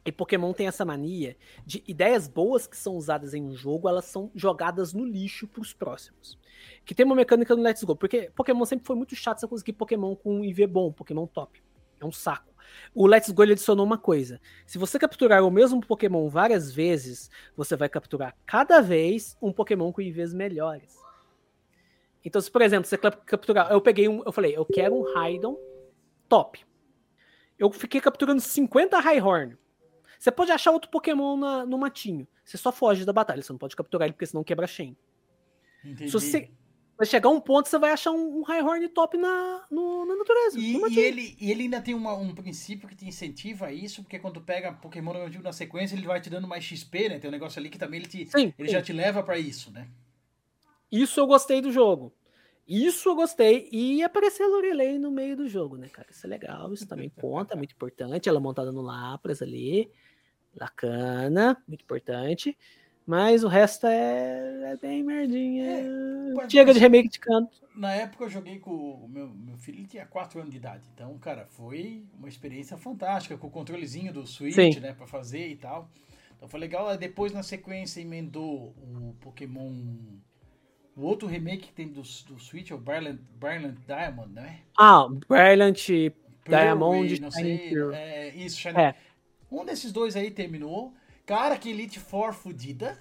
E 0.05 0.13
Pokémon 0.13 0.53
tem 0.53 0.67
essa 0.67 0.85
mania 0.85 1.37
de 1.65 1.83
ideias 1.87 2.29
boas 2.29 2.67
que 2.67 2.77
são 2.77 2.95
usadas 2.95 3.33
em 3.33 3.43
um 3.43 3.57
jogo, 3.57 3.89
elas 3.89 4.05
são 4.05 4.31
jogadas 4.35 4.93
no 4.93 5.05
lixo 5.05 5.49
pros 5.49 5.73
próximos. 5.73 6.39
Que 6.85 6.95
tem 6.95 7.07
uma 7.07 7.15
mecânica 7.15 7.57
no 7.57 7.63
Let's 7.63 7.83
Go, 7.85 7.97
porque 7.97 8.31
Pokémon 8.35 8.65
sempre 8.67 8.87
foi 8.87 8.97
muito 8.97 9.17
chato 9.17 9.41
você 9.41 9.49
conseguir 9.49 9.73
Pokémon 9.73 10.15
com 10.15 10.41
um 10.41 10.45
IV 10.45 10.67
bom, 10.67 10.93
Pokémon 10.93 11.27
top. 11.27 11.63
É 12.01 12.05
um 12.05 12.13
saco. 12.13 12.53
O 12.95 13.07
Let's 13.07 13.31
Go 13.31 13.43
ele 13.43 13.53
adicionou 13.53 13.87
uma 13.87 13.97
coisa. 13.97 14.41
Se 14.67 14.77
você 14.77 14.99
capturar 14.99 15.43
o 15.43 15.51
mesmo 15.51 15.81
Pokémon 15.81 16.29
várias 16.29 16.71
vezes, 16.71 17.31
você 17.57 17.75
vai 17.77 17.89
capturar 17.89 18.37
cada 18.45 18.81
vez 18.81 19.37
um 19.41 19.53
Pokémon 19.53 19.91
com 19.91 20.03
IVs 20.03 20.35
melhores. 20.35 20.99
Então, 22.23 22.41
se 22.41 22.51
por 22.51 22.63
exemplo, 22.63 22.87
você 22.87 22.97
cap- 22.99 23.25
capturar, 23.25 23.71
eu 23.71 23.81
peguei 23.81 24.09
um, 24.09 24.23
eu 24.25 24.33
falei, 24.33 24.57
eu 24.57 24.65
quero 24.65 24.95
um 24.95 25.15
Raidon 25.15 25.59
top. 26.29 26.65
Eu 27.59 27.71
fiquei 27.71 28.01
capturando 28.01 28.41
50 28.41 28.99
Highhorn. 28.99 29.57
Você 30.25 30.33
pode 30.33 30.51
achar 30.51 30.71
outro 30.71 30.91
Pokémon 30.91 31.37
na- 31.37 31.67
no 31.67 31.77
matinho. 31.77 32.27
Você 32.43 32.57
só 32.57 32.73
foge 32.73 33.05
da 33.05 33.13
batalha. 33.13 33.43
Você 33.43 33.53
não 33.53 33.59
pode 33.59 33.77
capturar 33.77 34.07
ele 34.07 34.15
porque 34.15 34.25
senão 34.25 34.43
quebra 34.43 34.65
a 34.65 34.67
Shen. 34.67 34.97
Entendi. 35.85 36.07
Se 36.07 36.13
você 36.15 36.51
vai 36.97 37.07
chegar 37.07 37.29
a 37.29 37.33
um 37.33 37.39
ponto, 37.39 37.69
você 37.69 37.79
vai 37.79 37.91
achar 37.91 38.11
um, 38.11 38.41
um 38.41 38.89
top 38.89 39.19
na, 39.19 39.67
no- 39.71 40.07
na 40.07 40.17
natureza. 40.17 40.59
E, 40.59 40.79
e 40.79 40.99
ele, 40.99 41.37
e 41.39 41.51
ele 41.51 41.65
ainda 41.65 41.79
tem 41.79 41.95
uma- 41.95 42.15
um 42.15 42.35
princípio 42.35 42.89
que 42.89 42.97
te 42.97 43.07
incentiva 43.07 43.67
a 43.67 43.73
isso, 43.75 44.01
porque 44.03 44.19
quando 44.19 44.41
pega 44.41 44.73
Pokémon 44.73 45.13
na 45.43 45.53
sequência, 45.53 45.95
ele 45.95 46.07
vai 46.07 46.23
te 46.23 46.31
dando 46.31 46.49
mais 46.49 46.65
XP, 46.65 47.11
né? 47.11 47.19
Tem 47.19 47.29
um 47.29 47.31
negócio 47.31 47.61
ali 47.61 47.69
que 47.69 47.77
também 47.79 48.01
ele, 48.01 48.09
te, 48.09 48.25
Sim, 48.25 48.55
ele 48.59 48.69
sim. 48.69 48.73
já 48.73 48.81
te 48.81 48.95
leva 48.95 49.23
pra 49.23 49.39
isso, 49.39 49.71
né? 49.71 49.91
Isso 50.91 51.21
eu 51.21 51.27
gostei 51.27 51.61
do 51.61 51.71
jogo. 51.71 52.15
Isso 52.67 53.11
eu 53.11 53.15
gostei. 53.15 53.69
E 53.71 54.03
aparecer 54.03 54.43
a 54.45 54.47
Lorelei 54.49 54.99
no 54.99 55.11
meio 55.11 55.37
do 55.37 55.47
jogo, 55.47 55.77
né, 55.77 55.91
cara? 55.91 56.09
Isso 56.11 56.27
é 56.27 56.31
legal, 56.31 56.73
isso 56.73 56.87
também 56.89 57.11
conta, 57.11 57.53
é 57.53 57.57
muito 57.59 57.73
importante. 57.73 58.27
Ela 58.27 58.41
montada 58.41 58.73
no 58.73 58.81
Lapras 58.81 59.43
ali. 59.43 59.91
Bacana, 60.59 61.57
muito 61.67 61.83
importante. 61.83 62.57
Mas 63.07 63.45
o 63.45 63.49
resto 63.49 63.87
é, 63.87 64.73
é 64.73 64.77
bem 64.81 65.03
merdinha. 65.03 65.83
mas- 66.35 66.51
Chega 66.51 66.73
de 66.73 66.79
remake 66.81 67.09
de 67.11 67.19
canto. 67.21 67.63
Na 67.77 67.93
época 67.93 68.25
eu 68.25 68.31
joguei 68.31 68.59
com 68.59 68.71
o 68.71 69.09
meu, 69.09 69.29
meu 69.29 69.59
filho, 69.59 69.79
ele 69.81 69.87
tinha 69.87 70.07
4 70.07 70.39
anos 70.41 70.51
de 70.51 70.57
idade. 70.57 70.89
Então, 70.95 71.17
cara, 71.19 71.45
foi 71.51 72.05
uma 72.19 72.29
experiência 72.29 72.79
fantástica, 72.79 73.37
com 73.37 73.49
o 73.49 73.51
controlezinho 73.51 74.13
do 74.13 74.27
Switch, 74.27 74.55
Sim. 74.55 74.81
né, 74.81 74.95
pra 74.95 75.07
fazer 75.07 75.49
e 75.49 75.57
tal. 75.57 75.91
Então 76.37 76.49
foi 76.49 76.59
legal. 76.61 76.97
Depois, 76.97 77.33
na 77.33 77.43
sequência, 77.43 78.01
emendou 78.01 78.75
o 78.79 79.15
Pokémon. 79.21 79.71
O 80.97 81.03
outro 81.03 81.27
remake 81.29 81.67
que 81.67 81.73
tem 81.73 81.89
do, 81.89 82.01
do 82.01 82.39
Switch 82.39 82.71
é 82.71 82.75
o 82.75 82.79
Brilliant, 82.79 83.19
Brilliant 83.39 83.77
Diamond, 83.87 84.33
né? 84.33 84.61
Ah, 84.79 85.07
Brilliant 85.29 85.77
Diamond 85.77 86.13
Pearl, 86.45 87.21
não 87.23 87.31
sei, 87.31 87.73
é, 87.93 88.29
isso, 88.37 88.59
Shining 88.61 88.79
É. 88.81 88.95
Um 89.61 89.65
desses 89.65 89.93
dois 89.93 90.17
aí 90.17 90.31
terminou. 90.31 90.93
Cara, 91.27 91.57
que 91.57 91.71
Elite 91.71 91.99
Four 92.01 92.33
fudida. 92.35 92.99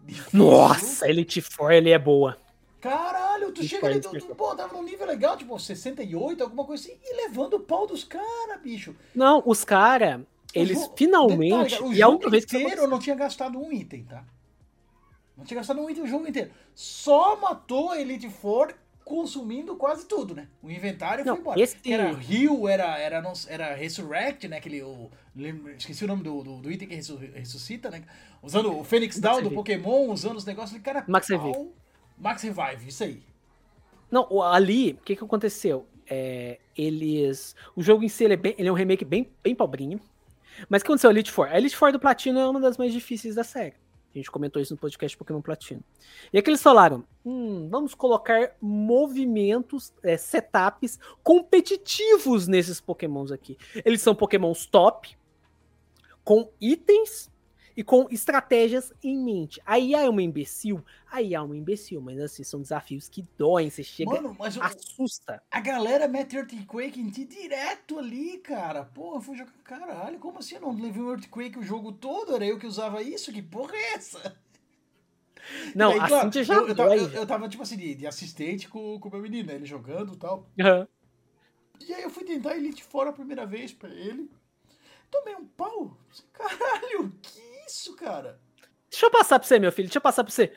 Difícil. 0.00 0.38
Nossa, 0.38 1.08
Elite 1.08 1.40
Four 1.40 1.72
ele 1.72 1.90
é 1.90 1.98
boa. 1.98 2.36
Caralho, 2.80 3.50
tu 3.52 3.60
Elite 3.60 3.74
chega 3.74 3.86
ali, 3.88 4.00
tu, 4.00 4.10
tu, 4.10 4.34
pô, 4.34 4.54
tava 4.54 4.72
num 4.74 4.82
nível 4.84 5.06
legal, 5.06 5.36
tipo 5.36 5.58
68, 5.58 6.42
alguma 6.42 6.64
coisa 6.64 6.84
assim, 6.88 6.96
e 7.02 7.16
levando 7.16 7.54
o 7.54 7.60
pau 7.60 7.86
dos 7.86 8.04
caras, 8.04 8.60
bicho. 8.62 8.94
Não, 9.14 9.42
os 9.44 9.64
caras, 9.64 10.20
eles 10.54 10.78
jogo- 10.80 10.94
finalmente. 10.96 11.70
detalhe, 11.70 11.82
o 11.82 11.92
e 11.92 12.02
a 12.02 12.06
jogo 12.06 12.30
vez 12.30 12.44
que 12.44 12.56
isso 12.56 12.64
inteiro 12.64 12.82
eu 12.82 12.88
não 12.88 12.98
tinha 13.00 13.16
gastado 13.16 13.58
um 13.58 13.72
item, 13.72 14.04
tá? 14.04 14.24
Não 15.36 15.44
tinha 15.44 15.56
gastado 15.58 15.80
um 15.80 15.90
item 15.90 16.04
o 16.04 16.06
jogo 16.06 16.28
inteiro. 16.28 16.50
Só 16.74 17.36
matou 17.36 17.90
a 17.90 18.00
Elite 18.00 18.28
Four 18.30 18.72
consumindo 19.06 19.76
quase 19.76 20.04
tudo, 20.04 20.34
né? 20.34 20.48
O 20.60 20.68
inventário 20.68 21.24
Não, 21.24 21.34
foi 21.36 21.40
embora. 21.40 21.60
esse- 21.60 21.76
Era 21.86 22.10
Heal, 22.10 22.68
era, 22.68 22.98
era, 22.98 23.22
não- 23.22 23.32
era 23.46 23.72
Resurrect, 23.72 24.48
né? 24.48 24.56
Aquele, 24.56 24.82
o, 24.82 25.08
esqueci 25.78 26.04
o 26.04 26.08
nome 26.08 26.24
do, 26.24 26.42
do, 26.42 26.56
do 26.56 26.70
item 26.72 26.88
que 26.88 26.94
ressu- 26.96 27.16
ressuscita, 27.16 27.88
né? 27.88 28.02
Usando 28.42 28.76
o 28.76 28.82
Fênix 28.82 29.20
Down 29.20 29.42
do. 29.42 29.52
Pokémon, 29.52 30.10
usando 30.10 30.36
os 30.36 30.44
negócios 30.44 30.82
cara. 30.82 31.04
Max 31.06 31.28
pau- 31.28 31.38
Revive. 31.38 31.70
Max 32.18 32.42
Revive, 32.42 32.88
isso 32.88 33.04
aí. 33.04 33.22
Não, 34.10 34.42
ali, 34.42 34.92
o 35.00 35.04
que 35.04 35.14
que 35.14 35.22
aconteceu? 35.24 35.86
É, 36.08 36.58
eles. 36.76 37.54
O 37.76 37.82
jogo 37.84 38.02
em 38.02 38.08
si 38.08 38.24
ele 38.24 38.34
é, 38.34 38.36
bem- 38.36 38.54
ele 38.58 38.68
é 38.68 38.72
um 38.72 38.74
remake 38.76 39.04
bem, 39.04 39.30
bem 39.40 39.54
pobrinho. 39.54 40.00
Mas 40.68 40.82
o 40.82 40.84
que 40.84 40.90
aconteceu? 40.90 41.10
Elite 41.10 41.30
Four. 41.30 41.46
A 41.46 41.58
Elite 41.58 41.76
Four 41.76 41.92
do 41.92 42.00
Platino 42.00 42.40
é 42.40 42.48
uma 42.48 42.58
das 42.60 42.76
mais 42.76 42.92
difíceis 42.92 43.36
da 43.36 43.44
série. 43.44 43.74
A 44.16 44.18
gente 44.18 44.30
comentou 44.30 44.62
isso 44.62 44.72
no 44.72 44.78
podcast 44.78 45.14
Pokémon 45.14 45.42
Platino. 45.42 45.84
E 46.32 46.40
que 46.40 46.48
eles 46.48 46.62
falaram: 46.62 47.04
hum, 47.22 47.68
vamos 47.68 47.94
colocar 47.94 48.56
movimentos, 48.60 49.92
é, 50.02 50.16
setups 50.16 50.98
competitivos 51.22 52.48
nesses 52.48 52.80
Pokémons 52.80 53.30
aqui. 53.30 53.58
Eles 53.84 54.00
são 54.00 54.14
Pokémons 54.14 54.64
top, 54.64 55.14
com 56.24 56.50
itens 56.58 57.30
e 57.76 57.84
com 57.84 58.06
estratégias 58.10 58.92
em 59.02 59.18
mente. 59.18 59.60
Aí 59.66 59.94
é 59.94 60.08
uma 60.08 60.22
imbecil, 60.22 60.82
aí 61.10 61.34
é 61.34 61.40
uma 61.40 61.56
imbecil, 61.56 62.00
mas 62.00 62.18
assim, 62.18 62.42
são 62.42 62.62
desafios 62.62 63.08
que 63.08 63.22
doem, 63.36 63.68
você 63.68 63.82
chega, 63.82 64.10
Mano, 64.10 64.34
mas 64.38 64.58
assusta. 64.58 65.42
a 65.50 65.60
galera 65.60 66.08
mete 66.08 66.36
Earthquake 66.36 66.98
em 66.98 67.10
ti 67.10 67.24
direto 67.26 67.98
ali, 67.98 68.38
cara. 68.38 68.84
Porra, 68.84 69.18
eu 69.18 69.20
fui 69.20 69.36
jogar. 69.36 69.52
Caralho, 69.62 70.18
como 70.18 70.38
assim? 70.38 70.54
Eu 70.54 70.62
não 70.62 70.72
levei 70.72 71.02
um 71.02 71.10
Earthquake 71.10 71.58
o 71.58 71.62
jogo 71.62 71.92
todo? 71.92 72.34
Era 72.34 72.46
eu 72.46 72.58
que 72.58 72.66
usava 72.66 73.02
isso? 73.02 73.32
Que 73.32 73.42
porra 73.42 73.76
é 73.76 73.94
essa? 73.94 74.36
Não, 75.74 75.90
E 75.90 75.94
daí, 75.94 76.00
a 76.00 76.08
claro, 76.08 76.44
já 76.44 76.54
eu, 76.54 76.68
eu, 76.68 76.74
tava, 76.74 76.96
eu, 76.96 77.08
eu 77.08 77.26
tava, 77.26 77.48
tipo 77.48 77.62
assim, 77.62 77.76
de, 77.76 77.94
de 77.94 78.06
assistente 78.06 78.68
com 78.68 78.96
o 78.96 79.10
meu 79.10 79.20
menino, 79.22 79.48
né? 79.48 79.54
Ele 79.54 79.66
jogando 79.66 80.14
e 80.14 80.16
tal. 80.16 80.48
Aham. 80.60 80.88
E 81.86 81.92
aí 81.92 82.02
eu 82.02 82.10
fui 82.10 82.24
tentar 82.24 82.56
Elite 82.56 82.82
fora 82.82 83.10
a 83.10 83.12
primeira 83.12 83.46
vez 83.46 83.72
pra 83.72 83.90
ele. 83.90 84.30
Tomei 85.10 85.34
um 85.36 85.46
pau. 85.46 85.96
Caralho, 86.32 87.12
que 87.22 87.45
isso, 87.66 87.94
cara? 87.96 88.40
Deixa 88.90 89.06
eu 89.06 89.10
passar 89.10 89.38
pra 89.38 89.46
você, 89.46 89.58
meu 89.58 89.72
filho, 89.72 89.88
deixa 89.88 89.98
eu 89.98 90.02
passar 90.02 90.24
pra 90.24 90.32
você. 90.32 90.52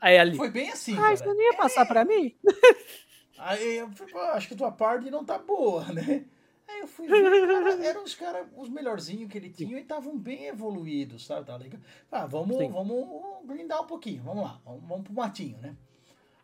Aí 0.00 0.18
ali. 0.18 0.36
Foi 0.36 0.50
bem 0.50 0.70
assim, 0.70 0.96
Ah, 0.98 1.16
você 1.16 1.24
não 1.24 1.40
ia 1.40 1.56
passar 1.56 1.86
pra 1.86 2.04
mim? 2.04 2.36
Aí 3.38 3.78
eu 3.78 3.90
falei, 3.90 4.12
pô, 4.12 4.20
acho 4.20 4.48
que 4.48 4.54
tua 4.54 4.70
parte 4.70 5.10
não 5.10 5.24
tá 5.24 5.38
boa, 5.38 5.84
né? 5.92 6.24
Aí 6.68 6.80
eu 6.80 6.86
fui 6.86 7.06
ver, 7.06 7.22
cara, 7.46 7.84
eram 7.84 8.04
os 8.04 8.14
caras, 8.14 8.46
os 8.56 8.68
melhorzinhos 8.68 9.30
que 9.30 9.36
ele 9.36 9.50
tinha 9.50 9.76
e 9.78 9.82
estavam 9.82 10.16
bem 10.16 10.46
evoluídos, 10.46 11.26
sabe? 11.26 11.46
Tá 11.46 11.56
legal. 11.56 11.80
Ah, 12.10 12.26
vamos, 12.26 12.56
Sim. 12.56 12.70
vamos 12.70 13.44
grindar 13.44 13.82
um 13.82 13.86
pouquinho, 13.86 14.22
vamos 14.22 14.44
lá, 14.44 14.60
vamos, 14.64 14.82
vamos 14.86 15.04
pro 15.04 15.12
matinho, 15.14 15.58
né? 15.58 15.76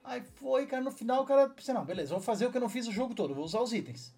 Aí 0.03 0.23
foi, 0.35 0.67
cara, 0.67 0.83
no 0.83 0.91
final 0.91 1.23
o 1.23 1.27
cara 1.27 1.49
pensei, 1.49 1.73
não, 1.73 1.85
beleza, 1.85 2.13
vou 2.13 2.21
fazer 2.23 2.47
o 2.47 2.51
que 2.51 2.57
eu 2.57 2.61
não 2.61 2.69
fiz 2.69 2.87
o 2.89 2.93
jogo 2.93 3.15
todo, 3.15 3.35
vou 3.35 3.45
usar 3.45 3.61
os 3.61 3.73
itens. 3.73 4.15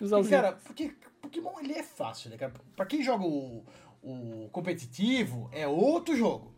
Usar 0.00 0.16
Porque, 0.16 0.34
os 0.34 0.40
cara, 0.40 0.52
porque 0.64 0.94
Pokémon 1.20 1.60
ele 1.60 1.74
é 1.74 1.82
fácil, 1.82 2.30
né, 2.30 2.36
cara? 2.38 2.52
Pra 2.74 2.86
quem 2.86 3.02
joga 3.02 3.24
o, 3.24 3.64
o 4.02 4.48
competitivo, 4.50 5.48
é 5.52 5.66
outro 5.66 6.16
jogo. 6.16 6.54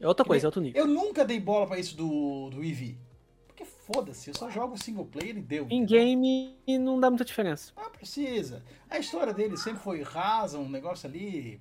É 0.00 0.08
outra 0.08 0.24
coisa, 0.24 0.46
é 0.46 0.48
outro 0.48 0.60
nível. 0.60 0.82
Eu 0.82 0.88
nunca 0.88 1.24
dei 1.24 1.40
bola 1.40 1.66
pra 1.66 1.78
isso 1.78 1.96
do, 1.96 2.50
do 2.50 2.62
Eevee. 2.62 2.98
Porque 3.46 3.64
foda-se, 3.64 4.30
eu 4.30 4.34
só 4.34 4.50
jogo 4.50 4.76
single 4.76 5.06
player 5.06 5.36
e 5.36 5.40
deu. 5.40 5.66
Em 5.70 5.84
game 5.84 6.58
não 6.66 6.98
dá 6.98 7.08
muita 7.08 7.24
diferença. 7.24 7.72
Ah, 7.76 7.88
precisa. 7.88 8.64
A 8.90 8.98
história 8.98 9.32
dele 9.32 9.56
sempre 9.56 9.80
foi 9.80 10.02
rasa, 10.02 10.58
um 10.58 10.68
negócio 10.68 11.08
ali 11.08 11.60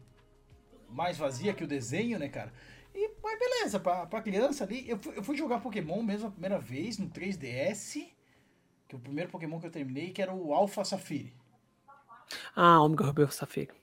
mais 0.89 1.17
vazia 1.17 1.53
que 1.53 1.63
o 1.63 1.67
desenho, 1.67 2.17
né, 2.17 2.30
cara? 2.30 2.51
E, 2.93 3.11
mas 3.21 3.39
beleza, 3.39 3.80
pra, 3.80 4.05
pra 4.05 4.21
criança 4.21 4.63
ali, 4.63 4.88
eu 4.88 4.97
fui, 4.97 5.17
eu 5.17 5.23
fui 5.23 5.35
jogar 5.35 5.59
Pokémon 5.59 6.01
mesmo 6.03 6.27
a 6.27 6.31
primeira 6.31 6.59
vez 6.59 6.97
no 6.97 7.09
3DS, 7.09 8.07
que 8.88 8.95
o 8.95 8.99
primeiro 8.99 9.31
Pokémon 9.31 9.59
que 9.59 9.67
eu 9.67 9.71
terminei, 9.71 10.11
que 10.11 10.21
era 10.21 10.34
o 10.34 10.53
Alpha 10.53 10.84
Safiri. 10.84 11.34
Ah, 12.55 12.81
Omega 12.81 13.05
Ruby 13.05 13.31
Safira. 13.31 13.73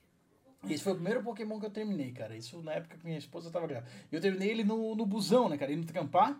Esse 0.69 0.83
foi 0.83 0.93
o 0.93 0.95
primeiro 0.95 1.23
Pokémon 1.23 1.59
que 1.59 1.65
eu 1.65 1.71
terminei, 1.71 2.11
cara. 2.11 2.35
Isso 2.35 2.61
na 2.61 2.73
época 2.73 2.97
que 2.97 3.05
minha 3.05 3.17
esposa 3.17 3.49
tava 3.49 3.65
grávida. 3.65 3.91
Eu 4.11 4.21
terminei 4.21 4.49
ele 4.49 4.63
no, 4.63 4.95
no 4.95 5.05
busão, 5.05 5.49
né, 5.49 5.57
cara? 5.57 5.71
Indo 5.71 5.91
trampar. 5.91 6.39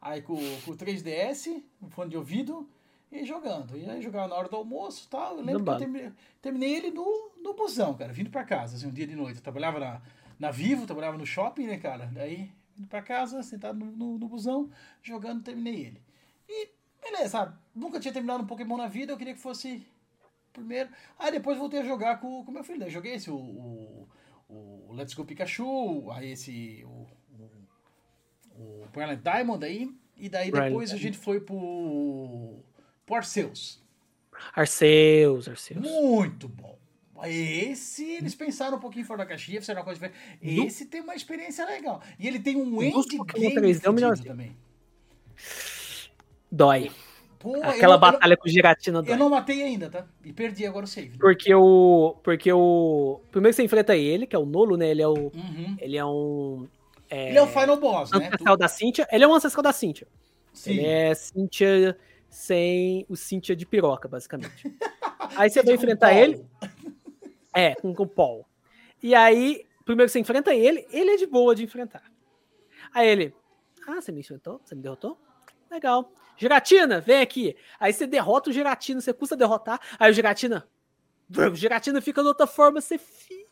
Aí 0.00 0.20
com, 0.20 0.36
com 0.64 0.72
o 0.72 0.76
3DS, 0.76 1.62
um 1.80 1.88
fone 1.88 2.10
de 2.10 2.16
ouvido, 2.16 2.68
e 3.12 3.24
jogando. 3.24 3.76
E 3.76 3.88
aí 3.88 4.00
jogava 4.00 4.26
na 4.26 4.34
hora 4.34 4.48
do 4.48 4.56
almoço 4.56 5.04
e 5.06 5.08
tal. 5.08 5.36
Eu 5.36 5.44
lembro 5.44 5.64
Não 5.64 5.64
que 5.64 5.70
eu 5.70 5.78
terminei, 5.78 6.12
terminei 6.40 6.74
ele 6.74 6.90
no, 6.90 7.30
no 7.42 7.54
busão, 7.54 7.94
cara. 7.94 8.12
Vindo 8.12 8.30
pra 8.30 8.42
casa, 8.42 8.76
assim, 8.76 8.86
um 8.86 8.92
dia 8.92 9.06
de 9.06 9.14
noite. 9.14 9.36
Eu 9.36 9.42
trabalhava 9.42 9.78
na, 9.78 10.02
na 10.38 10.50
Vivo, 10.50 10.86
trabalhava 10.86 11.18
no 11.18 11.26
shopping, 11.26 11.66
né, 11.66 11.76
cara? 11.76 12.06
Daí, 12.06 12.50
vindo 12.74 12.88
pra 12.88 13.02
casa, 13.02 13.42
sentado 13.42 13.78
no, 13.78 13.92
no, 13.92 14.18
no 14.18 14.28
busão, 14.28 14.70
jogando, 15.02 15.42
terminei 15.42 15.86
ele. 15.86 16.02
E, 16.48 16.70
beleza, 17.00 17.28
sabe? 17.28 17.56
Nunca 17.74 18.00
tinha 18.00 18.12
terminado 18.12 18.42
um 18.42 18.46
Pokémon 18.46 18.76
na 18.76 18.88
vida, 18.88 19.12
eu 19.12 19.16
queria 19.16 19.34
que 19.34 19.40
fosse 19.40 19.86
primeiro. 20.52 20.88
Aí 21.18 21.32
depois 21.32 21.58
voltei 21.58 21.80
a 21.80 21.84
jogar 21.84 22.20
com 22.20 22.40
o 22.40 22.52
meu 22.52 22.64
filho. 22.64 22.80
Daí 22.80 22.90
joguei 22.90 23.14
esse, 23.14 23.30
o, 23.30 23.36
o, 23.36 24.08
o 24.48 24.92
Let's 24.92 25.14
Go 25.14 25.24
Pikachu, 25.24 26.10
aí 26.12 26.32
esse, 26.32 26.84
o, 26.84 27.06
o, 28.54 28.82
o 28.84 28.88
Brilliant 28.92 29.22
Diamond 29.22 29.64
aí. 29.64 29.90
E 30.16 30.28
daí 30.28 30.50
Brilliant 30.50 30.70
depois 30.70 30.92
a 30.92 30.96
gente 30.96 31.18
foi 31.18 31.40
pro, 31.40 32.60
pro 33.06 33.16
Arceus. 33.16 33.82
Arceus, 34.54 35.48
Arceus. 35.48 35.80
Muito 35.80 36.48
bom. 36.48 36.78
Esse, 37.24 38.04
eles 38.04 38.34
pensaram 38.34 38.78
um 38.78 38.80
pouquinho 38.80 39.06
fora 39.06 39.18
da 39.18 39.26
caixinha, 39.26 39.60
fizeram 39.60 39.80
uma 39.80 39.84
coisa 39.84 40.00
diferente. 40.00 40.66
Esse 40.66 40.86
tem 40.86 41.00
uma 41.00 41.14
experiência 41.14 41.64
legal. 41.64 42.02
E 42.18 42.26
ele 42.26 42.40
tem 42.40 42.56
um 42.56 42.82
endgame 42.82 43.54
3D 43.54 43.84
é 43.84 43.92
melhorzinho. 43.92 44.28
também. 44.28 44.56
Dói. 46.50 46.90
Pô, 47.42 47.56
Aquela 47.56 47.98
não- 47.98 48.06
eu 48.06 48.12
batalha 48.12 48.36
com 48.36 48.48
o 48.48 48.50
Giratina 48.50 49.02
dói. 49.02 49.12
Eu 49.14 49.18
não 49.18 49.28
matei 49.28 49.62
ainda, 49.62 49.90
tá? 49.90 50.06
E 50.24 50.32
perdi 50.32 50.64
agora 50.64 50.84
o 50.84 50.88
save. 50.88 51.18
Porque 51.18 51.52
o. 51.54 52.16
Porque 52.22 52.52
o. 52.52 53.20
Primeiro 53.32 53.54
você 53.54 53.64
enfrenta 53.64 53.96
ele, 53.96 54.26
que 54.26 54.36
é 54.36 54.38
o 54.38 54.46
Nolo, 54.46 54.76
né? 54.76 54.88
Ele 54.88 55.02
é 55.02 55.08
o. 55.08 55.14
Uhum. 55.34 55.76
Ele 55.80 55.96
é 55.96 56.04
um. 56.04 56.68
É, 57.10 57.28
Ele 57.30 57.38
é 57.38 57.42
o 57.42 57.46
final 57.48 57.76
boss, 57.76 58.10
né? 58.12 58.26
ancestral 58.28 58.56
da 58.56 58.68
Cynthia. 58.68 59.08
Ele 59.10 59.24
é 59.24 59.28
um 59.28 59.34
ancestral 59.34 59.62
da 59.62 59.72
Cynthia. 59.72 60.06
Sim. 60.52 60.70
Ele 60.70 60.86
é 60.86 61.14
Cynthia 61.14 61.98
sem 62.30 63.04
o 63.08 63.16
Cynthia 63.16 63.54
de 63.56 63.66
piroca, 63.66 64.08
basicamente. 64.08 64.64
Aí 65.36 65.50
você 65.50 65.62
vai 65.62 65.74
enfrentar 65.74 66.14
ele. 66.14 66.44
É, 67.54 67.74
com, 67.74 67.92
com 67.94 68.04
o 68.04 68.06
Paul. 68.08 68.46
E 69.02 69.14
aí, 69.14 69.66
primeiro 69.84 70.08
que 70.08 70.12
você 70.12 70.20
enfrenta 70.20 70.54
ele, 70.54 70.86
ele 70.90 71.10
é 71.10 71.16
de 71.16 71.26
boa 71.26 71.54
de 71.54 71.64
enfrentar. 71.64 72.02
Aí 72.94 73.08
ele. 73.08 73.34
Ah, 73.86 74.00
você 74.00 74.10
me 74.12 74.20
enfrentou? 74.20 74.60
Você 74.64 74.74
me 74.74 74.80
derrotou? 74.82 75.18
Legal. 75.70 76.10
Giratina, 76.36 77.00
vem 77.00 77.20
aqui. 77.20 77.56
Aí 77.78 77.92
você 77.92 78.06
derrota 78.06 78.50
o 78.50 78.52
Giratina, 78.52 79.00
você 79.00 79.12
custa 79.12 79.36
derrotar. 79.36 79.80
Aí 79.98 80.10
o 80.10 80.14
Giratina. 80.14 80.66
O 81.30 81.54
Giratina 81.54 82.00
fica 82.00 82.20
de 82.20 82.28
outra 82.28 82.46
forma, 82.46 82.80
você 82.80 82.98
filho 82.98 83.46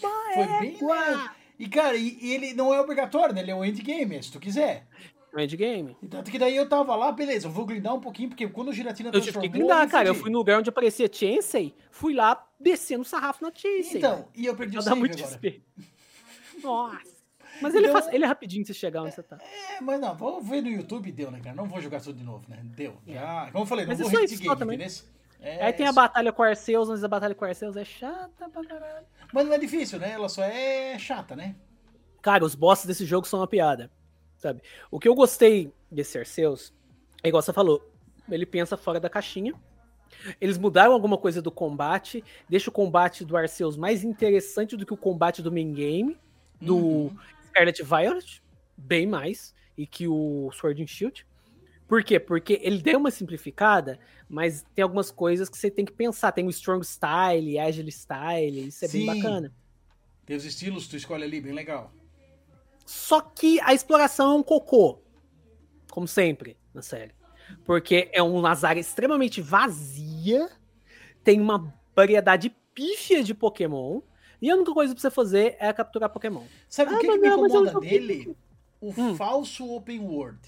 da 0.00 0.34
Foi 0.34 0.46
bem 0.60 0.72
legal. 0.72 1.30
E, 1.58 1.68
cara, 1.68 1.96
e, 1.96 2.18
e 2.20 2.32
ele 2.32 2.54
não 2.54 2.72
é 2.72 2.80
obrigatório, 2.80 3.34
né? 3.34 3.42
Ele 3.42 3.50
é 3.50 3.54
um 3.54 3.64
endgame, 3.64 4.16
é 4.16 4.22
se 4.22 4.32
tu 4.32 4.40
quiser. 4.40 4.86
No 5.32 5.40
endgame. 5.40 5.96
E 6.02 6.08
Tanto 6.08 6.30
que 6.30 6.38
daí 6.38 6.56
eu 6.56 6.68
tava 6.68 6.96
lá, 6.96 7.12
beleza, 7.12 7.46
eu 7.46 7.50
vou 7.50 7.66
grindar 7.66 7.94
um 7.94 8.00
pouquinho, 8.00 8.30
porque 8.30 8.48
quando 8.48 8.68
o 8.68 8.72
Giratina 8.72 9.10
Eu 9.12 9.20
tive 9.20 9.38
que 9.38 9.48
grindar, 9.48 9.88
cara. 9.88 10.08
Eu 10.08 10.14
fui 10.14 10.30
no 10.30 10.38
lugar 10.38 10.58
onde 10.58 10.70
aparecia 10.70 11.08
Chansey, 11.12 11.74
fui 11.90 12.14
lá 12.14 12.48
descendo 12.58 13.02
o 13.02 13.04
sarrafo 13.04 13.44
na 13.44 13.52
Chansey. 13.54 13.98
Então, 13.98 14.28
e 14.34 14.46
eu 14.46 14.56
perdi 14.56 14.78
o 14.78 14.80
Já 14.80 14.90
dá 14.90 14.96
save 14.96 15.00
muito 15.00 15.22
agora. 15.22 15.54
Nossa. 16.64 17.19
Mas 17.60 17.74
ele, 17.74 17.88
Então- 17.88 18.00
faz- 18.02 18.14
ele 18.14 18.24
é 18.24 18.26
rapidinho 18.26 18.64
você 18.64 18.72
chegar 18.74 19.02
onde 19.02 19.14
você 19.14 19.22
tá. 19.22 19.38
É, 19.40 19.80
mas 19.80 20.00
não, 20.00 20.14
vou 20.16 20.40
ver 20.40 20.62
no 20.62 20.68
YouTube, 20.68 21.10
deu, 21.12 21.30
né, 21.30 21.40
cara? 21.42 21.54
Não 21.56 21.66
vou 21.66 21.80
jogar 21.80 22.00
tudo 22.00 22.16
de 22.18 22.24
novo, 22.24 22.44
né? 22.48 22.60
Deu. 22.64 22.96
Já, 23.06 23.48
como 23.52 23.64
eu 23.64 23.66
falei, 23.66 23.84
não 23.84 23.90
Mas 23.90 23.98
vou 24.00 24.08
aí, 24.08 24.14
repetir 24.14 24.38
game, 24.40 24.56
também. 24.58 24.76
entendeu? 24.76 24.96
É, 25.42 25.64
Aí 25.66 25.72
tem 25.72 25.86
a 25.86 25.92
batalha 25.92 26.32
com 26.32 26.42
Arceus, 26.42 26.88
mas 26.88 27.02
a 27.02 27.08
batalha 27.08 27.34
com 27.34 27.44
Arceus 27.44 27.74
é 27.76 27.84
chata 27.84 28.48
pra 28.50 28.62
caralho. 28.64 29.06
Mas 29.32 29.46
não 29.46 29.54
é 29.54 29.58
difícil, 29.58 29.98
né? 29.98 30.10
Ela 30.12 30.28
só 30.28 30.42
é 30.44 30.98
chata, 30.98 31.34
né? 31.34 31.54
Cara, 32.20 32.44
os 32.44 32.54
bosses 32.54 32.84
desse 32.84 33.06
jogo 33.06 33.26
são 33.26 33.40
uma 33.40 33.46
piada, 33.46 33.90
sabe? 34.36 34.60
O 34.90 34.98
que 35.00 35.08
eu 35.08 35.14
gostei 35.14 35.72
desse 35.90 36.18
Arceus, 36.18 36.74
é 37.22 37.28
igual 37.28 37.42
você 37.42 37.52
falou, 37.54 37.90
ele 38.30 38.44
pensa 38.44 38.76
fora 38.76 39.00
da 39.00 39.08
caixinha. 39.08 39.54
Eles 40.40 40.58
mudaram 40.58 40.92
alguma 40.92 41.16
coisa 41.16 41.40
do 41.40 41.50
combate, 41.50 42.22
deixa 42.48 42.68
o 42.68 42.72
combate 42.72 43.24
do 43.24 43.34
Arceus 43.36 43.76
mais 43.78 44.04
interessante 44.04 44.76
do 44.76 44.84
que 44.84 44.92
o 44.92 44.96
combate 44.96 45.40
do 45.40 45.50
main 45.50 45.72
game, 45.72 46.18
do 46.60 46.76
Uhum. 46.76 47.16
Scarlet 47.50 47.82
Violet, 47.82 48.42
bem 48.76 49.06
mais, 49.06 49.54
e 49.76 49.86
que 49.86 50.08
o 50.08 50.50
Sword 50.52 50.82
and 50.82 50.86
Shield. 50.86 51.26
Por 51.86 52.04
quê? 52.04 52.20
Porque 52.20 52.60
ele 52.62 52.80
deu 52.80 52.98
uma 52.98 53.10
simplificada, 53.10 53.98
mas 54.28 54.64
tem 54.74 54.82
algumas 54.82 55.10
coisas 55.10 55.48
que 55.48 55.58
você 55.58 55.70
tem 55.70 55.84
que 55.84 55.92
pensar. 55.92 56.30
Tem 56.30 56.46
o 56.46 56.50
Strong 56.50 56.86
Style, 56.86 57.58
Agile 57.58 57.90
Style, 57.90 58.68
isso 58.68 58.84
é 58.84 58.88
Sim. 58.88 59.06
bem 59.06 59.16
bacana. 59.16 59.52
Tem 60.24 60.36
os 60.36 60.44
estilos, 60.44 60.86
tu 60.86 60.96
escolhe 60.96 61.24
ali, 61.24 61.40
bem 61.40 61.52
legal. 61.52 61.92
Só 62.86 63.20
que 63.20 63.60
a 63.60 63.74
exploração 63.74 64.32
é 64.32 64.34
um 64.36 64.42
cocô. 64.42 65.00
como 65.90 66.06
sempre 66.06 66.56
na 66.72 66.82
série. 66.82 67.12
Porque 67.64 68.08
é 68.12 68.22
uma 68.22 68.56
área 68.64 68.80
extremamente 68.80 69.40
vazia, 69.40 70.48
tem 71.24 71.40
uma 71.40 71.74
variedade 71.96 72.54
pífia 72.72 73.24
de 73.24 73.34
Pokémon, 73.34 74.00
e 74.40 74.50
a 74.50 74.54
única 74.56 74.72
coisa 74.72 74.94
pra 74.94 75.00
você 75.00 75.10
fazer 75.10 75.56
é 75.58 75.72
capturar 75.72 76.08
Pokémon. 76.10 76.44
Sabe 76.68 76.92
Ah, 76.92 76.96
o 76.96 77.00
que, 77.00 77.06
que 77.08 77.18
me 77.18 77.28
eu 77.28 77.32
incomoda 77.36 77.80
dele? 77.80 78.36
O 78.80 78.94
Hum. 78.96 79.14
falso 79.16 79.70
open 79.74 80.00
world. 80.00 80.38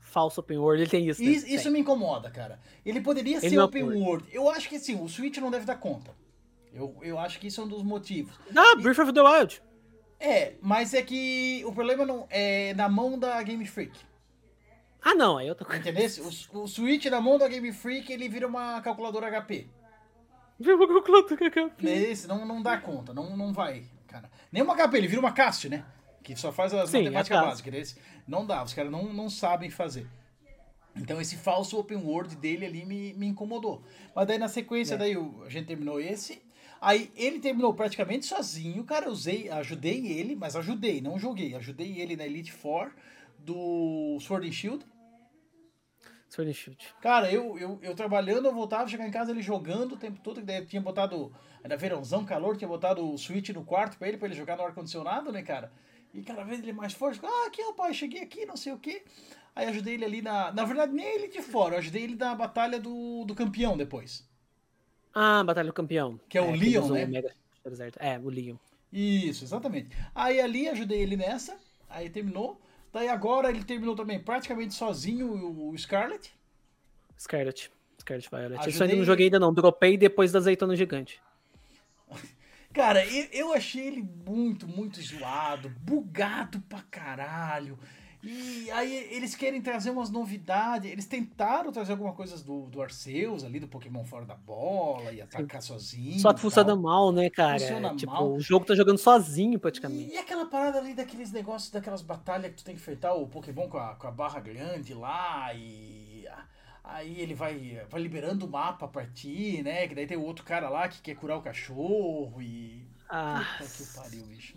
Falso 0.00 0.40
Open 0.40 0.56
World, 0.56 0.82
ele 0.82 0.90
tem 0.90 1.06
isso. 1.06 1.22
né? 1.22 1.28
Isso, 1.28 1.46
isso 1.46 1.70
me 1.70 1.80
incomoda, 1.80 2.30
cara. 2.30 2.58
Ele 2.86 3.02
poderia 3.02 3.36
Ele 3.36 3.50
ser 3.50 3.56
é 3.56 3.62
open 3.62 3.82
open 3.84 4.02
world. 4.02 4.26
Eu 4.32 4.48
acho 4.48 4.66
que 4.66 4.78
sim, 4.78 4.98
o 4.98 5.06
Switch 5.08 5.36
não 5.38 5.50
deve 5.50 5.66
dar 5.66 5.76
conta. 5.76 6.12
Eu, 6.72 6.96
eu 7.02 7.18
acho 7.18 7.38
que 7.38 7.48
isso 7.48 7.60
é 7.60 7.64
um 7.64 7.68
dos 7.68 7.82
motivos. 7.82 8.32
Ah, 8.56 8.76
Breath 8.76 8.98
of 9.00 9.12
the 9.12 9.20
Wild. 9.20 9.60
É, 10.18 10.54
mas 10.62 10.94
é 10.94 11.02
que 11.02 11.62
o 11.66 11.72
problema 11.72 12.06
não 12.06 12.26
é 12.30 12.72
na 12.74 12.88
mão 12.88 13.18
da 13.18 13.42
Game 13.42 13.66
Freak. 13.66 13.92
Ah, 15.02 15.14
não, 15.14 15.36
aí 15.36 15.48
outra 15.50 15.66
coisa. 15.66 15.80
Entendeu? 15.82 16.08
O, 16.54 16.60
o 16.62 16.66
Switch 16.68 17.04
na 17.06 17.20
mão 17.20 17.36
da 17.36 17.46
Game 17.46 17.70
Freak, 17.72 18.10
ele 18.10 18.28
vira 18.28 18.46
uma 18.46 18.80
calculadora 18.80 19.28
HP. 19.42 19.68
Esse 21.86 22.26
não, 22.26 22.46
não 22.46 22.62
dá 22.62 22.78
conta, 22.78 23.12
não, 23.12 23.36
não 23.36 23.52
vai, 23.52 23.84
cara. 24.06 24.30
Nem 24.50 24.62
uma 24.62 24.74
HP, 24.74 24.96
ele 24.96 25.08
vira 25.08 25.20
uma 25.20 25.32
cast, 25.32 25.68
né? 25.68 25.84
Que 26.22 26.34
só 26.34 26.50
faz 26.50 26.72
as 26.74 26.90
Sim, 26.90 26.98
matemáticas 27.04 27.28
cast. 27.38 27.48
básicas. 27.50 27.74
Esse, 27.74 27.96
não 28.26 28.44
dá, 28.46 28.62
os 28.62 28.72
caras 28.74 28.90
não, 28.90 29.12
não 29.12 29.28
sabem 29.30 29.70
fazer. 29.70 30.06
Então 30.96 31.20
esse 31.20 31.36
falso 31.36 31.78
open 31.78 31.98
world 31.98 32.34
dele 32.36 32.64
ali 32.64 32.84
me, 32.86 33.12
me 33.14 33.26
incomodou. 33.26 33.82
Mas 34.14 34.26
daí 34.26 34.38
na 34.38 34.48
sequência, 34.48 34.94
É. 34.94 34.98
daí 34.98 35.14
a 35.44 35.48
gente 35.50 35.66
terminou 35.66 36.00
esse. 36.00 36.42
Aí 36.80 37.10
ele 37.14 37.38
terminou 37.38 37.74
praticamente 37.74 38.24
sozinho, 38.26 38.82
cara. 38.84 39.06
Eu 39.06 39.12
usei, 39.12 39.50
ajudei 39.50 40.06
ele, 40.06 40.34
mas 40.34 40.56
ajudei, 40.56 41.00
não 41.02 41.18
joguei. 41.18 41.54
Ajudei 41.54 42.00
ele 42.00 42.16
na 42.16 42.24
Elite 42.24 42.50
Four 42.52 42.92
do 43.38 44.18
Sword 44.20 44.48
and 44.48 44.52
Shield. 44.52 44.86
Sword 46.36 46.50
and 46.50 46.54
Shield. 46.54 46.94
Cara, 47.00 47.32
eu, 47.32 47.58
eu, 47.58 47.78
eu 47.82 47.94
trabalhando, 47.94 48.46
eu 48.46 48.52
voltava, 48.52 48.88
chegava 48.88 49.08
em 49.08 49.12
casa 49.12 49.30
ele 49.30 49.40
jogando 49.40 49.92
o 49.92 49.96
tempo 49.96 50.20
todo, 50.22 50.40
que 50.40 50.46
daí 50.46 50.64
tinha 50.66 50.82
botado, 50.82 51.32
era 51.64 51.76
verãozão, 51.76 52.24
calor, 52.24 52.56
tinha 52.56 52.68
botado 52.68 53.10
o 53.10 53.16
Switch 53.16 53.48
no 53.50 53.64
quarto 53.64 53.96
pra 53.96 54.08
ele, 54.08 54.18
pra 54.18 54.28
ele 54.28 54.36
jogar 54.36 54.56
no 54.56 54.64
ar-condicionado, 54.64 55.32
né, 55.32 55.42
cara? 55.42 55.72
E 56.12 56.22
cada 56.22 56.44
vez 56.44 56.60
ele 56.60 56.72
mais 56.72 56.92
forte, 56.92 57.20
ah, 57.24 57.46
aqui, 57.46 57.62
rapaz, 57.62 57.96
cheguei 57.96 58.22
aqui, 58.22 58.44
não 58.44 58.56
sei 58.56 58.72
o 58.72 58.78
quê. 58.78 59.02
Aí 59.54 59.66
ajudei 59.68 59.94
ele 59.94 60.04
ali 60.04 60.22
na. 60.22 60.52
Na 60.52 60.64
verdade, 60.64 60.92
nem 60.92 61.06
ele 61.06 61.28
de 61.28 61.40
fora, 61.40 61.74
eu 61.74 61.78
ajudei 61.78 62.02
ele 62.02 62.14
na 62.14 62.34
batalha 62.34 62.78
do, 62.78 63.24
do 63.24 63.34
campeão 63.34 63.76
depois. 63.76 64.26
Ah, 65.14 65.42
Batalha 65.42 65.68
do 65.68 65.72
Campeão. 65.72 66.20
Que 66.28 66.36
é 66.36 66.42
o 66.42 66.54
ele 66.54 66.72
Leon, 66.72 66.88
né? 66.90 67.04
o 67.06 67.08
Mega. 67.08 67.34
É, 67.98 68.18
o 68.18 68.28
Leon. 68.28 68.56
Isso, 68.92 69.44
exatamente. 69.44 69.88
Aí 70.14 70.38
ali 70.38 70.68
ajudei 70.68 71.00
ele 71.00 71.16
nessa, 71.16 71.56
aí 71.88 72.10
terminou. 72.10 72.60
Daí 72.96 73.10
agora 73.10 73.50
ele 73.50 73.62
terminou 73.62 73.94
também 73.94 74.18
praticamente 74.18 74.72
sozinho 74.72 75.30
o 75.30 75.76
Scarlet. 75.76 76.34
Scarlet. 77.18 77.70
Scarlet 78.00 78.30
Violet. 78.30 78.54
Isso 78.60 78.68
Ajudei- 78.70 78.86
ainda 78.86 78.96
não 78.96 79.04
joguei 79.04 79.26
ainda 79.26 79.38
não. 79.38 79.52
Dropei 79.52 79.98
depois 79.98 80.32
da 80.32 80.38
azeitona 80.38 80.74
gigante. 80.74 81.20
Cara, 82.72 83.04
eu 83.06 83.52
achei 83.52 83.86
ele 83.86 84.02
muito, 84.02 84.66
muito 84.66 84.98
zoado, 85.02 85.68
bugado 85.68 86.58
pra 86.62 86.80
caralho. 86.90 87.78
E 88.22 88.70
aí 88.70 88.94
eles 89.10 89.34
querem 89.34 89.60
trazer 89.60 89.90
umas 89.90 90.10
novidades. 90.10 90.90
Eles 90.90 91.06
tentaram 91.06 91.70
trazer 91.70 91.92
alguma 91.92 92.12
coisa 92.12 92.42
do, 92.42 92.62
do 92.68 92.82
Arceus 92.82 93.44
ali, 93.44 93.60
do 93.60 93.68
Pokémon 93.68 94.04
fora 94.04 94.24
da 94.24 94.34
bola, 94.34 95.12
e 95.12 95.20
atacar 95.20 95.62
sozinho. 95.62 96.18
Só 96.20 96.32
que 96.32 96.40
funciona 96.40 96.68
tal. 96.72 96.80
mal, 96.80 97.12
né, 97.12 97.30
cara? 97.30 97.58
Funciona 97.58 97.94
tipo, 97.94 98.12
mal. 98.12 98.32
o 98.32 98.40
jogo 98.40 98.64
tá 98.64 98.74
jogando 98.74 98.98
sozinho 98.98 99.58
praticamente. 99.58 100.12
E 100.12 100.18
aquela 100.18 100.46
parada 100.46 100.78
ali 100.78 100.94
daqueles 100.94 101.30
negócios, 101.32 101.70
daquelas 101.70 102.02
batalhas 102.02 102.50
que 102.50 102.56
tu 102.58 102.64
tem 102.64 102.74
que 102.74 102.80
enfrentar 102.80 103.14
o 103.14 103.26
Pokémon 103.26 103.68
com 103.68 103.78
a, 103.78 103.94
com 103.94 104.06
a 104.06 104.10
barra 104.10 104.40
grande 104.40 104.94
lá 104.94 105.52
e. 105.54 106.26
Aí 106.82 107.20
ele 107.20 107.34
vai, 107.34 107.84
vai 107.90 108.00
liberando 108.00 108.46
o 108.46 108.48
mapa 108.48 108.86
pra 108.86 109.04
ti, 109.06 109.60
né? 109.62 109.88
Que 109.88 109.94
daí 109.94 110.06
tem 110.06 110.16
o 110.16 110.22
outro 110.22 110.44
cara 110.44 110.68
lá 110.68 110.86
que 110.86 111.02
quer 111.02 111.16
curar 111.16 111.36
o 111.36 111.42
cachorro 111.42 112.40
e. 112.40 112.86
Ah, 113.08 113.44
Puta 113.58 113.70
que 113.70 113.92
pariu, 113.94 114.24
bicho. 114.26 114.56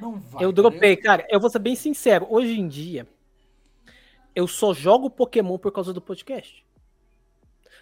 Não 0.00 0.18
vai. 0.18 0.44
eu 0.44 0.52
dropei, 0.52 0.96
cara. 0.96 1.26
Eu 1.30 1.40
vou 1.40 1.50
ser 1.50 1.58
bem 1.58 1.74
sincero. 1.74 2.26
Hoje 2.30 2.58
em 2.58 2.66
dia, 2.68 3.06
eu 4.34 4.46
só 4.46 4.72
jogo 4.74 5.10
Pokémon 5.10 5.58
por 5.58 5.72
causa 5.72 5.92
do 5.92 6.00
podcast. 6.00 6.64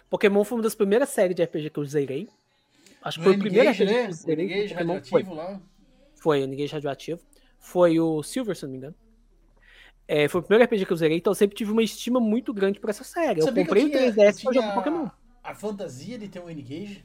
Pokémon 0.09 0.43
foi 0.43 0.57
uma 0.57 0.63
das 0.63 0.75
primeiras 0.75 1.09
séries 1.09 1.35
de 1.35 1.43
RPG 1.43 1.69
que 1.69 1.79
eu 1.79 1.85
zerei. 1.85 2.29
Acho 3.01 3.19
que 3.19 3.23
foi 3.25 3.35
o 3.35 3.39
primeiro 3.39 3.69
N-Gage, 3.69 3.83
RPG 3.83 3.93
que 3.93 3.99
né? 3.99 4.05
eu 4.05 4.09
O 4.09 4.13
zerei. 4.13 4.47
com 4.47 4.53
N-Gage 4.53 4.73
Pokémon 4.73 5.01
foi. 5.03 5.21
radioativo 5.23 5.33
lá. 5.35 5.61
Foi 6.15 6.43
o 6.43 6.47
Ninguém 6.47 6.67
Radioativo. 6.67 7.19
Foi 7.59 7.99
o 7.99 8.23
Silver, 8.23 8.55
se 8.55 8.63
não 8.63 8.71
me 8.71 8.77
engano. 8.77 8.95
É, 10.07 10.27
foi 10.27 10.39
o 10.39 10.43
primeiro 10.43 10.63
RPG 10.65 10.85
que 10.85 10.93
eu 10.93 10.97
zerei, 10.97 11.17
então 11.17 11.31
eu 11.31 11.35
sempre 11.35 11.55
tive 11.55 11.71
uma 11.71 11.83
estima 11.83 12.19
muito 12.19 12.53
grande 12.53 12.79
por 12.79 12.89
essa 12.89 13.03
série. 13.03 13.41
Eu 13.41 13.45
Sabia 13.45 13.63
que 13.63 13.69
comprei 13.69 13.85
o 13.85 13.89
tinha- 13.89 14.01
3DS 14.13 14.37
eu 14.39 14.43
pra 14.51 14.53
jogar 14.61 14.73
Pokémon. 14.73 15.09
A 15.43 15.53
fantasia 15.53 16.17
de 16.17 16.27
ter 16.29 16.39
um 16.39 16.49
N-Gage. 16.49 17.03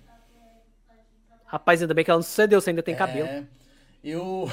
Rapaz, 1.47 1.83
ainda 1.83 1.93
bem 1.95 2.05
que 2.05 2.11
ela 2.11 2.19
não 2.19 2.23
sucedeu, 2.23 2.61
você 2.61 2.71
ainda 2.71 2.83
tem 2.83 2.95
cabelo. 2.97 3.29
É, 3.29 3.45
eu. 4.03 4.47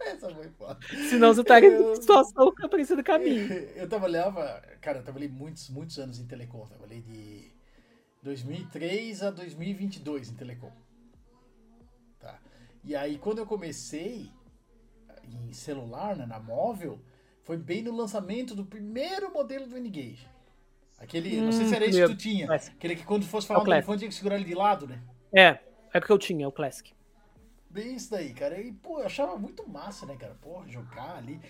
Essa 0.00 0.34
foi 0.34 0.48
foda. 0.50 0.78
Senão 1.08 1.34
você 1.34 1.40
estaria 1.42 1.68
Eu- 1.70 1.92
em 1.92 1.96
situação 1.96 2.46
do 2.46 3.04
caminho. 3.04 3.52
Eu 3.76 3.88
trabalhava, 3.88 4.62
cara, 4.80 4.98
eu 4.98 5.02
trabalhei 5.02 5.28
muitos, 5.28 5.68
muitos 5.68 5.98
anos 5.98 6.18
em 6.18 6.26
telecom. 6.26 6.66
Trabalhei 6.66 7.02
de 7.02 7.52
2003 8.22 9.22
a 9.22 9.30
2022 9.30 10.30
em 10.30 10.34
telecom. 10.34 10.72
Tá. 12.18 12.38
E 12.84 12.96
aí, 12.96 13.18
quando 13.18 13.38
eu 13.38 13.46
comecei 13.46 14.30
em 15.24 15.52
celular, 15.52 16.16
né, 16.16 16.24
na 16.26 16.40
móvel, 16.40 16.98
foi 17.42 17.56
bem 17.56 17.82
no 17.82 17.94
lançamento 17.94 18.54
do 18.54 18.64
primeiro 18.64 19.32
modelo 19.32 19.66
do 19.66 19.76
N-Gage. 19.76 20.26
Aquele, 20.98 21.40
não 21.40 21.52
sei 21.52 21.66
se 21.66 21.74
era 21.76 21.84
esse 21.86 22.00
que 22.00 22.08
tu 22.08 22.16
tinha. 22.16 22.46
Classic. 22.46 22.76
Aquele 22.76 22.96
que 22.96 23.04
quando 23.04 23.24
fosse 23.24 23.46
falar 23.46 23.60
É 23.60 23.62
o 23.62 23.64
no 23.64 23.70
telefone 23.70 23.98
tinha 23.98 24.08
que 24.08 24.14
segurar 24.14 24.36
ele 24.36 24.44
de 24.44 24.54
lado, 24.54 24.86
né? 24.86 25.00
É, 25.32 25.58
é 25.94 25.98
o 25.98 26.02
que 26.02 26.10
eu 26.10 26.18
tinha, 26.18 26.44
é 26.44 26.48
o 26.48 26.52
Classic. 26.52 26.92
Bem 27.70 27.94
isso 27.94 28.10
daí, 28.10 28.32
cara. 28.32 28.60
E, 28.60 28.72
pô, 28.72 29.00
eu 29.00 29.06
achava 29.06 29.36
muito 29.36 29.68
massa, 29.68 30.06
né, 30.06 30.16
cara? 30.16 30.34
Porra, 30.40 30.68
jogar 30.68 31.16
ali. 31.16 31.40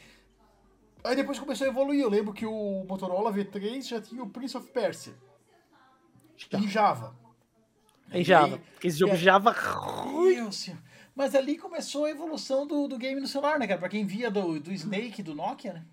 Aí 1.04 1.14
depois 1.14 1.38
começou 1.38 1.66
a 1.66 1.70
evoluir. 1.70 2.00
Eu 2.00 2.08
lembro 2.08 2.32
que 2.34 2.44
o 2.44 2.84
Motorola 2.88 3.32
V3 3.32 3.82
já 3.82 4.00
tinha 4.00 4.22
o 4.22 4.28
Prince 4.28 4.56
of 4.56 4.68
Persia. 4.70 5.14
Em 6.52 6.68
Java. 6.68 7.16
Em 8.12 8.24
Java. 8.24 8.60
Esse 8.82 8.98
jogo 8.98 9.12
é- 9.12 9.16
Java. 9.16 9.54
Senhor. 10.52 10.78
Mas 11.14 11.34
ali 11.34 11.58
começou 11.58 12.04
a 12.04 12.10
evolução 12.10 12.66
do, 12.66 12.86
do 12.86 12.96
game 12.96 13.20
no 13.20 13.26
celular, 13.26 13.58
né, 13.58 13.66
cara? 13.66 13.80
Pra 13.80 13.88
quem 13.88 14.06
via 14.06 14.30
do, 14.30 14.60
do 14.60 14.72
Snake, 14.72 15.22
do 15.22 15.34
Nokia, 15.34 15.72
né? 15.72 15.84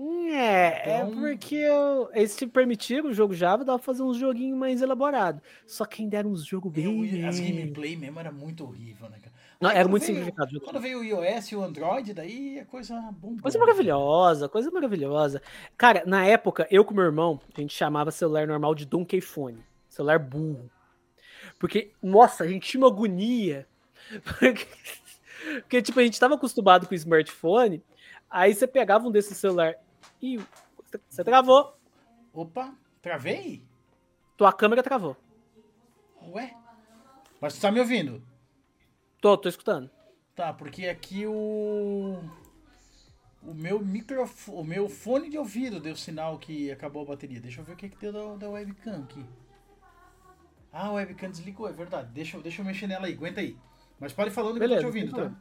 É, 0.00 0.90
é 0.90 0.96
Então- 1.00 1.10
porque 1.20 1.56
eu- 1.56 2.08
eles 2.14 2.36
te 2.36 2.46
permitiram 2.46 3.08
o 3.10 3.12
jogo 3.12 3.34
Java, 3.34 3.64
dava 3.64 3.78
pra 3.78 3.84
fazer 3.84 4.02
uns 4.02 4.16
joguinhos 4.16 4.56
mais 4.56 4.80
elaborados. 4.80 5.42
Só 5.66 5.84
que 5.84 6.02
ainda 6.02 6.18
era 6.18 6.28
uns 6.28 6.44
jogos 6.44 6.72
bem. 6.72 6.84
Eu- 7.20 7.28
as 7.28 7.40
gameplay 7.40 7.96
mesmo 7.96 8.20
era 8.20 8.30
muito 8.30 8.64
horrível, 8.64 9.08
né, 9.10 9.18
cara? 9.20 9.32
Não, 9.60 9.70
Aí 9.70 9.76
era 9.76 9.88
muito 9.88 10.02
veio- 10.06 10.18
simplificado. 10.18 10.60
Quando 10.60 10.78
veio 10.80 11.00
o 11.00 11.04
iOS 11.04 11.50
e 11.50 11.56
o 11.56 11.62
Android, 11.64 12.14
daí 12.14 12.60
a 12.60 12.64
coisa 12.66 12.94
bombou. 13.18 13.42
Coisa 13.42 13.58
maravilhosa, 13.58 14.48
coisa 14.48 14.70
maravilhosa. 14.70 15.42
Cara, 15.76 16.04
na 16.06 16.24
época, 16.24 16.68
eu 16.70 16.84
com 16.84 16.94
meu 16.94 17.02
irmão, 17.04 17.40
a 17.56 17.60
gente 17.60 17.74
chamava 17.74 18.12
celular 18.12 18.46
normal 18.46 18.76
de 18.76 18.86
Donkey 18.86 19.20
Phone. 19.20 19.58
Celular 19.88 20.20
burro. 20.20 20.70
Porque, 21.58 21.90
nossa, 22.00 22.44
a 22.44 22.46
gente 22.46 22.68
tinha 22.70 22.80
uma 22.80 22.86
agonia. 22.86 23.66
Porque, 24.38 24.66
porque, 25.62 25.82
tipo, 25.82 25.98
a 25.98 26.04
gente 26.04 26.20
tava 26.20 26.36
acostumado 26.36 26.86
com 26.86 26.92
o 26.94 26.96
smartphone, 26.96 27.82
aí 28.30 28.54
você 28.54 28.66
pegava 28.66 29.06
um 29.08 29.10
desses 29.10 29.36
celular 29.36 29.74
e 30.20 30.38
você 31.08 31.22
travou, 31.24 31.76
Opa, 32.32 32.74
travei? 33.02 33.62
tua 34.36 34.52
câmera 34.52 34.82
travou. 34.82 35.16
Ué? 36.32 36.54
Mas 37.40 37.54
tu 37.54 37.60
tá 37.60 37.70
me 37.70 37.80
ouvindo? 37.80 38.22
Tô, 39.20 39.36
tô 39.36 39.48
escutando. 39.48 39.90
Tá, 40.34 40.52
porque 40.52 40.86
aqui 40.86 41.26
o. 41.26 42.18
O 43.42 43.54
meu 43.54 43.80
microfone. 43.80 44.58
O 44.58 44.64
meu 44.64 44.88
fone 44.88 45.30
de 45.30 45.38
ouvido 45.38 45.80
deu 45.80 45.96
sinal 45.96 46.38
que 46.38 46.70
acabou 46.70 47.02
a 47.02 47.06
bateria. 47.06 47.40
Deixa 47.40 47.60
eu 47.60 47.64
ver 47.64 47.72
o 47.72 47.76
que, 47.76 47.88
que 47.88 47.96
deu 47.96 48.12
da, 48.12 48.36
da 48.36 48.50
webcam 48.50 49.02
aqui. 49.04 49.24
Ah, 50.72 50.86
a 50.88 50.92
webcam 50.92 51.30
desligou, 51.30 51.68
é 51.68 51.72
verdade. 51.72 52.08
Deixa, 52.12 52.36
eu- 52.36 52.42
deixa 52.42 52.60
eu 52.60 52.66
mexer 52.66 52.86
nela 52.86 53.06
aí, 53.06 53.14
aguenta 53.14 53.40
aí. 53.40 53.56
Mas 53.98 54.12
pode 54.12 54.30
falando 54.30 54.58
que 54.58 54.64
eu 54.64 54.68
tô 54.68 54.74
Beleza, 54.74 54.80
te 54.80 54.86
ouvindo, 54.86 55.16
sem 55.16 55.28
tá? 55.30 55.36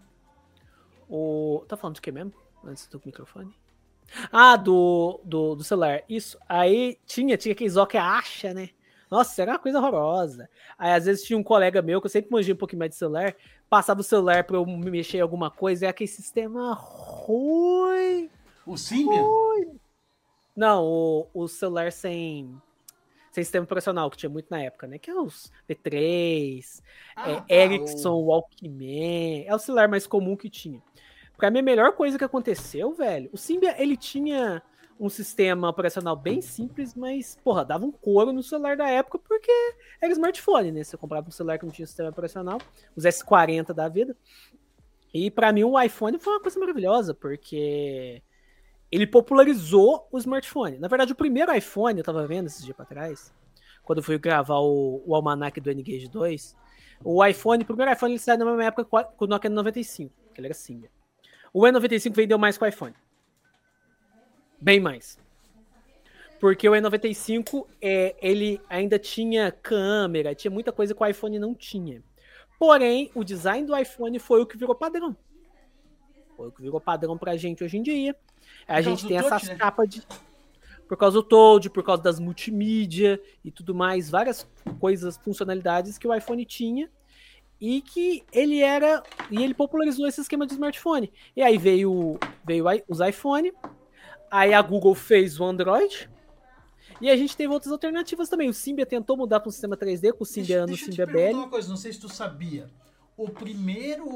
O... 1.10 1.64
Tá 1.68 1.76
falando 1.78 1.96
de 1.96 2.02
que 2.02 2.12
mesmo? 2.12 2.34
Antes 2.64 2.88
do 2.88 3.02
microfone? 3.06 3.54
Ah, 4.32 4.56
do, 4.56 5.20
do, 5.24 5.56
do 5.56 5.64
celular. 5.64 6.02
Isso. 6.08 6.38
Aí 6.48 6.98
tinha, 7.06 7.38
tinha 7.38 7.54
aqueles 7.54 7.78
ó 7.78 7.86
que 7.86 7.98
acha, 7.98 8.54
né? 8.54 8.70
Nossa, 9.10 9.42
era 9.42 9.54
uma 9.54 9.60
coisa 9.60 9.80
horrorosa. 9.80 10.50
Aí 10.78 10.92
às 10.92 11.06
vezes 11.06 11.24
tinha 11.24 11.38
um 11.38 11.44
colega 11.44 11.82
meu, 11.82 12.02
que 12.02 12.08
eu 12.08 12.12
sempre 12.12 12.32
manjei 12.32 12.54
um 12.54 12.58
pouquinho 12.58 12.80
mais 12.80 12.92
de 12.92 12.98
celular, 12.98 13.36
passava 13.70 14.02
o 14.02 14.04
celular 14.04 14.44
pra 14.44 14.58
eu 14.58 14.66
me 14.66 14.92
mexer 14.92 15.18
em 15.18 15.22
alguma 15.22 15.50
coisa, 15.50 15.86
é 15.86 15.90
aquele 15.90 16.10
sistema 16.10 16.74
ruim. 16.74 18.30
O 18.66 18.78
Symbian? 18.78 19.24
Não, 20.56 20.84
o, 20.84 21.28
o 21.34 21.48
celular 21.48 21.92
sem, 21.92 22.62
sem 23.32 23.44
sistema 23.44 23.64
operacional, 23.64 24.10
que 24.10 24.18
tinha 24.18 24.30
muito 24.30 24.48
na 24.50 24.62
época, 24.62 24.88
né? 24.88 24.98
Que 24.98 25.10
é 25.10 25.16
os 25.16 25.52
V3, 25.70 26.82
Ah, 27.16 27.32
é, 27.32 27.36
tá, 27.36 27.46
Ericsson, 27.48 28.16
Walkman. 28.16 29.46
É 29.48 29.56
o 29.56 29.60
celular 29.60 29.88
mais 29.88 30.06
comum 30.06 30.36
que 30.36 30.50
tinha. 30.50 30.82
Pra 31.38 31.52
mim 31.52 31.60
a 31.60 31.64
melhor 31.64 31.94
coisa 31.94 32.18
que 32.18 32.24
aconteceu, 32.24 32.94
velho, 32.94 33.30
o 33.32 33.38
Symbian, 33.38 33.76
ele 33.78 33.96
tinha 33.96 34.62
um 35.00 35.10
sistema 35.10 35.70
operacional 35.70 36.16
bem 36.16 36.42
simples, 36.42 36.96
mas, 36.96 37.38
porra, 37.44 37.64
dava 37.64 37.86
um 37.86 37.92
couro 37.92 38.34
no 38.34 38.42
celular 38.42 38.76
da 38.76 38.90
época 38.90 39.20
porque 39.20 39.52
era 40.02 40.12
smartphone, 40.12 40.72
né? 40.72 40.84
Você 40.84 40.98
comprava 40.98 41.28
um 41.28 41.32
celular 41.32 41.60
que 41.60 41.66
não 41.66 41.72
tinha 41.72 41.86
sistema 41.86 42.10
operacional, 42.10 42.60
os 42.96 43.04
S40 43.04 43.74
da 43.74 43.88
vida. 43.88 44.16
E 45.14 45.30
para 45.30 45.54
mim 45.54 45.64
o 45.64 45.80
iPhone 45.80 46.18
foi 46.20 46.34
uma 46.34 46.42
coisa 46.42 46.60
maravilhosa, 46.60 47.14
porque 47.14 48.22
ele 48.92 49.06
popularizou 49.06 50.08
o 50.12 50.18
smartphone. 50.18 50.80
Na 50.80 50.88
verdade, 50.88 51.14
o 51.14 51.16
primeiro 51.16 51.54
iPhone, 51.56 52.00
eu 52.00 52.04
tava 52.04 52.26
vendo 52.26 52.48
esses 52.48 52.64
dias 52.64 52.76
pra 52.76 52.86
trás, 52.86 53.34
quando 53.84 54.00
eu 54.00 54.04
fui 54.04 54.18
gravar 54.18 54.60
o, 54.60 55.04
o 55.06 55.16
almanac 55.16 55.62
do 55.62 55.70
N-Gage 55.70 56.10
2, 56.10 56.56
o 57.04 57.24
iPhone, 57.26 57.64
o 57.64 57.66
primeiro 57.66 57.92
iPhone 57.92 58.14
ele 58.14 58.20
saiu 58.20 58.40
na 58.40 58.46
mesma 58.46 58.66
época 58.66 58.86
com 58.86 59.26
o 59.26 59.28
Nokia 59.28 59.50
95, 59.50 60.14
que 60.34 60.42
ele 60.42 60.48
era 60.48 60.52
assim. 60.52 60.84
O 61.58 61.62
E95 61.62 62.14
vendeu 62.14 62.38
mais 62.38 62.56
que 62.56 62.64
o 62.64 62.68
iPhone. 62.68 62.94
Bem 64.62 64.80
mais. 64.80 65.18
Porque 66.40 66.70
o 66.70 66.72
E95, 66.72 67.66
é, 67.82 68.16
ele 68.22 68.62
ainda 68.70 69.00
tinha 69.00 69.52
câmera, 69.52 70.36
tinha 70.36 70.52
muita 70.52 70.72
coisa 70.72 70.94
que 70.94 71.02
o 71.02 71.06
iPhone 71.08 71.40
não 71.40 71.56
tinha. 71.56 72.04
Porém, 72.60 73.10
o 73.16 73.24
design 73.24 73.66
do 73.66 73.76
iPhone 73.76 74.20
foi 74.20 74.40
o 74.40 74.46
que 74.46 74.56
virou 74.56 74.76
padrão. 74.76 75.18
Foi 76.36 76.50
o 76.50 76.52
que 76.52 76.62
virou 76.62 76.80
padrão 76.80 77.18
pra 77.18 77.36
gente 77.36 77.64
hoje 77.64 77.80
em 77.80 77.82
dia. 77.82 78.16
A 78.68 78.80
gente 78.80 79.08
tem 79.08 79.18
essas 79.18 79.46
né? 79.46 79.56
capas 79.56 79.90
de. 79.90 80.04
Por 80.88 80.96
causa 80.96 81.16
do 81.16 81.24
Toad, 81.24 81.72
por 81.72 81.84
causa 81.84 82.04
das 82.04 82.20
multimídia 82.20 83.20
e 83.44 83.50
tudo 83.50 83.74
mais, 83.74 84.12
várias 84.12 84.48
coisas, 84.80 85.18
funcionalidades 85.18 85.98
que 85.98 86.08
o 86.08 86.14
iPhone 86.14 86.46
tinha 86.46 86.88
e 87.60 87.82
que 87.82 88.24
ele 88.32 88.62
era 88.62 89.04
e 89.32 89.44
ele 89.44 89.54
popularizou 89.54 90.08
esse 90.08 90.22
esquema 90.22 90.46
de 90.46 90.54
smartphone. 90.54 91.12
E 91.36 91.42
aí 91.42 91.58
veio 91.58 92.20
veio 92.46 92.66
os 92.88 93.00
iPhone, 93.00 93.52
aí 94.30 94.54
a 94.54 94.62
Google 94.62 94.96
fez 94.96 95.40
o 95.40 95.46
Android. 95.46 96.10
E 97.00 97.10
a 97.10 97.16
gente 97.16 97.38
teve 97.38 97.54
outras 97.54 97.72
alternativas 97.72 98.28
também. 98.28 98.50
O 98.50 98.54
Symbian 98.54 98.86
tentou 98.86 99.16
mudar 99.16 99.40
para 99.40 99.50
um 99.50 99.52
sistema 99.52 99.78
3D 99.78 100.14
com 100.14 100.24
o 100.24 100.26
Symbian 100.26 100.66
no 100.66 100.76
Symbian 100.76 101.06
BL. 101.06 101.36
uma 101.36 101.50
coisa, 101.50 101.70
não 101.70 101.78
sei 101.78 101.94
se 101.94 102.00
tu 102.00 102.10
sabia. 102.10 102.72
O 103.16 103.30
primeiro, 103.30 104.08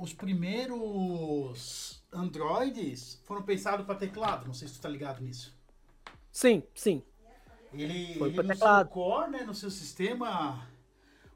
os 0.00 0.12
primeiros 0.12 2.04
Androids 2.12 3.20
foram 3.24 3.42
pensados 3.42 3.84
para 3.84 3.96
teclado. 3.96 4.46
Não 4.46 4.54
sei 4.54 4.68
se 4.68 4.74
tu 4.74 4.80
tá 4.80 4.88
ligado 4.88 5.20
nisso. 5.22 5.56
Sim, 6.30 6.62
sim. 6.74 7.02
Ele, 7.72 8.14
foi 8.18 8.28
ele 8.28 8.42
no 8.42 8.56
seu 8.56 8.86
core, 8.86 9.30
né, 9.30 9.42
no 9.44 9.54
seu 9.54 9.70
sistema 9.70 10.68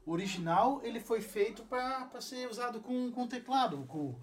original, 0.05 0.81
ele 0.83 0.99
foi 0.99 1.21
feito 1.21 1.63
para 1.63 2.09
ser 2.19 2.49
usado 2.49 2.79
com, 2.79 3.11
com 3.11 3.27
teclado. 3.27 3.85
Com, 3.87 4.15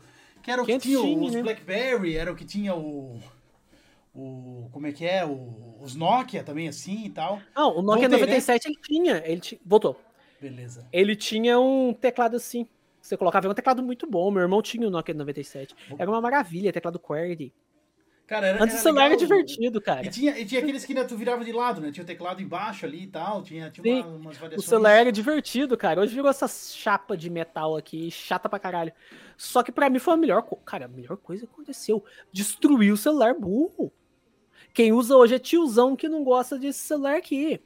que 0.42 0.50
era 0.50 0.62
o 0.62 0.66
que, 0.66 0.72
que 0.74 0.78
tinha, 0.80 1.00
tinha 1.00 1.18
os 1.18 1.34
né? 1.34 1.42
BlackBerry, 1.42 2.16
era 2.16 2.32
o 2.32 2.36
que 2.36 2.44
tinha 2.44 2.74
o 2.74 3.20
o 4.14 4.68
como 4.70 4.86
é 4.86 4.92
que 4.92 5.06
é 5.06 5.24
o, 5.24 5.78
os 5.80 5.94
Nokia 5.94 6.44
também 6.44 6.68
assim 6.68 7.06
e 7.06 7.10
tal. 7.10 7.40
Não, 7.56 7.78
o 7.78 7.82
Nokia 7.82 8.08
Voltei, 8.08 8.26
97 8.26 8.68
né? 8.68 8.74
ele 8.74 8.82
tinha, 8.82 9.22
ele 9.24 9.40
t... 9.40 9.60
voltou. 9.64 9.98
Beleza. 10.40 10.86
Ele 10.92 11.16
tinha 11.16 11.58
um 11.58 11.94
teclado 11.94 12.36
assim. 12.36 12.66
Você 13.00 13.16
colocava 13.16 13.48
um 13.48 13.54
teclado 13.54 13.82
muito 13.82 14.06
bom. 14.06 14.30
Meu 14.30 14.42
irmão 14.42 14.60
tinha 14.60 14.86
o 14.86 14.90
Nokia 14.90 15.14
97. 15.14 15.74
Era 15.98 16.10
uma 16.10 16.20
maravilha, 16.20 16.72
teclado 16.72 16.98
QWERTY. 16.98 17.52
Cara, 18.32 18.46
era, 18.46 18.64
Antes 18.64 18.78
o 18.78 18.82
celular 18.82 19.04
era 19.04 19.16
divertido, 19.18 19.78
cara. 19.78 20.06
E 20.06 20.08
tinha, 20.08 20.38
e 20.38 20.46
tinha 20.46 20.62
aqueles 20.62 20.86
que 20.86 20.94
né, 20.94 21.04
tu 21.04 21.18
virava 21.18 21.44
de 21.44 21.52
lado, 21.52 21.82
né? 21.82 21.92
Tinha 21.92 22.02
o 22.02 22.06
teclado 22.06 22.40
embaixo 22.40 22.86
ali 22.86 23.02
e 23.02 23.06
tal, 23.06 23.42
tinha, 23.42 23.70
tinha 23.70 24.06
uma, 24.06 24.16
umas 24.16 24.38
variações. 24.38 24.66
O 24.66 24.70
celular 24.70 24.92
era 24.92 25.12
divertido, 25.12 25.76
cara. 25.76 26.00
Hoje 26.00 26.14
virou 26.14 26.30
essa 26.30 26.48
chapa 26.48 27.14
de 27.14 27.28
metal 27.28 27.76
aqui, 27.76 28.10
chata 28.10 28.48
pra 28.48 28.58
caralho. 28.58 28.90
Só 29.36 29.62
que 29.62 29.70
pra 29.70 29.90
mim 29.90 29.98
foi 29.98 30.14
a 30.14 30.16
melhor 30.16 30.44
coisa. 30.44 30.64
Cara, 30.64 30.86
a 30.86 30.88
melhor 30.88 31.18
coisa 31.18 31.46
que 31.46 31.52
aconteceu. 31.52 32.02
Destruir 32.32 32.90
o 32.90 32.96
celular 32.96 33.34
burro. 33.34 33.92
Quem 34.72 34.94
usa 34.94 35.14
hoje 35.14 35.34
é 35.34 35.38
tiozão 35.38 35.94
que 35.94 36.08
não 36.08 36.24
gosta 36.24 36.58
desse 36.58 36.78
celular 36.78 37.16
aqui. 37.16 37.60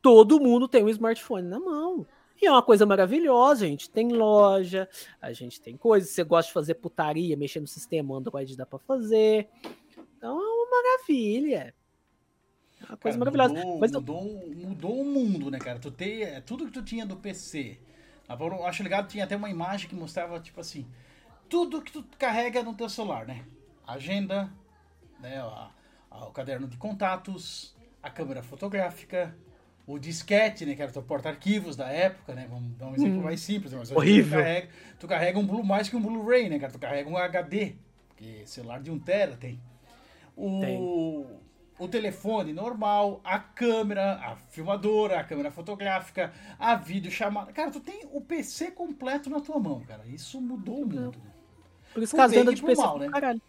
Todo 0.00 0.38
mundo 0.38 0.68
tem 0.68 0.84
um 0.84 0.88
smartphone 0.88 1.48
na 1.48 1.58
mão. 1.58 2.06
E 2.40 2.46
é 2.46 2.50
uma 2.52 2.62
coisa 2.62 2.86
maravilhosa, 2.86 3.64
a 3.64 3.68
gente 3.68 3.90
tem 3.90 4.12
loja, 4.12 4.88
a 5.20 5.32
gente 5.32 5.60
tem 5.60 5.76
coisas. 5.76 6.10
Você 6.10 6.22
gosta 6.22 6.48
de 6.48 6.54
fazer 6.54 6.74
putaria, 6.74 7.36
mexer 7.36 7.58
no 7.58 7.66
sistema 7.66 8.16
Android 8.16 8.56
dá 8.56 8.64
para 8.64 8.78
fazer. 8.78 9.48
Então 10.26 10.40
é 10.40 10.44
uma 10.44 10.82
maravilha. 10.82 11.74
É 12.80 12.84
uma 12.84 12.96
coisa 12.96 13.16
cara, 13.16 13.30
maravilhosa. 13.30 13.54
Mudou, 13.54 13.78
Mas 13.78 13.92
mudou, 13.92 14.54
mudou 14.56 15.00
o 15.00 15.04
mundo, 15.04 15.50
né, 15.52 15.58
cara? 15.58 15.78
Tu 15.78 15.90
tem 15.92 16.22
é, 16.24 16.40
tudo 16.40 16.66
que 16.66 16.72
tu 16.72 16.82
tinha 16.82 17.06
do 17.06 17.16
PC. 17.16 17.78
Eu 18.28 18.66
acho 18.66 18.82
legal, 18.82 19.06
tinha 19.06 19.22
até 19.22 19.36
uma 19.36 19.48
imagem 19.48 19.88
que 19.88 19.94
mostrava, 19.94 20.40
tipo 20.40 20.60
assim, 20.60 20.84
tudo 21.48 21.80
que 21.80 21.92
tu 21.92 22.04
carrega 22.18 22.60
no 22.64 22.74
teu 22.74 22.88
celular, 22.88 23.24
né? 23.24 23.44
Agenda, 23.86 24.52
né? 25.20 25.38
A, 25.38 25.70
o 26.10 26.32
caderno 26.32 26.66
de 26.66 26.76
contatos, 26.76 27.76
a 28.02 28.10
câmera 28.10 28.42
fotográfica, 28.42 29.32
o 29.86 29.96
disquete, 29.96 30.66
né, 30.66 30.74
que 30.74 30.82
era 30.82 30.90
o 30.90 30.92
teu 30.92 31.02
porta-arquivos 31.02 31.76
da 31.76 31.88
época, 31.88 32.34
né, 32.34 32.48
vamos 32.50 32.76
dar 32.76 32.88
um 32.88 32.94
exemplo 32.96 33.20
hum. 33.20 33.22
mais 33.22 33.40
simples. 33.40 33.72
Mas 33.72 33.92
Horrível. 33.92 34.38
Tu 34.38 34.42
carrega, 34.42 34.68
tu 34.98 35.06
carrega, 35.06 35.38
um 35.38 35.46
Blu, 35.46 35.62
mais 35.62 35.88
que 35.88 35.94
um 35.94 36.02
Blu-ray, 36.02 36.48
né, 36.48 36.58
cara, 36.58 36.72
tu 36.72 36.78
carrega 36.80 37.08
um 37.08 37.16
HD, 37.16 37.76
porque 38.08 38.44
celular 38.44 38.82
de 38.82 38.90
1 38.90 38.98
tera 38.98 39.36
tem. 39.36 39.60
O, 40.36 40.60
tem. 40.60 40.78
o 41.78 41.88
telefone 41.88 42.52
normal, 42.52 43.20
a 43.24 43.38
câmera, 43.38 44.14
a 44.14 44.36
filmadora, 44.36 45.18
a 45.18 45.24
câmera 45.24 45.50
fotográfica, 45.50 46.32
a 46.58 46.74
videochamada. 46.74 47.52
Cara, 47.52 47.70
tu 47.70 47.80
tem 47.80 48.06
o 48.12 48.20
PC 48.20 48.70
completo 48.72 49.30
na 49.30 49.40
tua 49.40 49.58
mão, 49.58 49.80
cara. 49.80 50.04
Isso 50.06 50.40
mudou 50.40 50.82
o 50.82 50.86
mundo. 50.86 51.18
Por 51.94 52.02
isso 52.02 52.14
que 52.14 52.54
de 52.54 52.62
PC 52.62 52.82
mal, 52.82 52.98
né? 52.98 53.08
caralho 53.08 53.40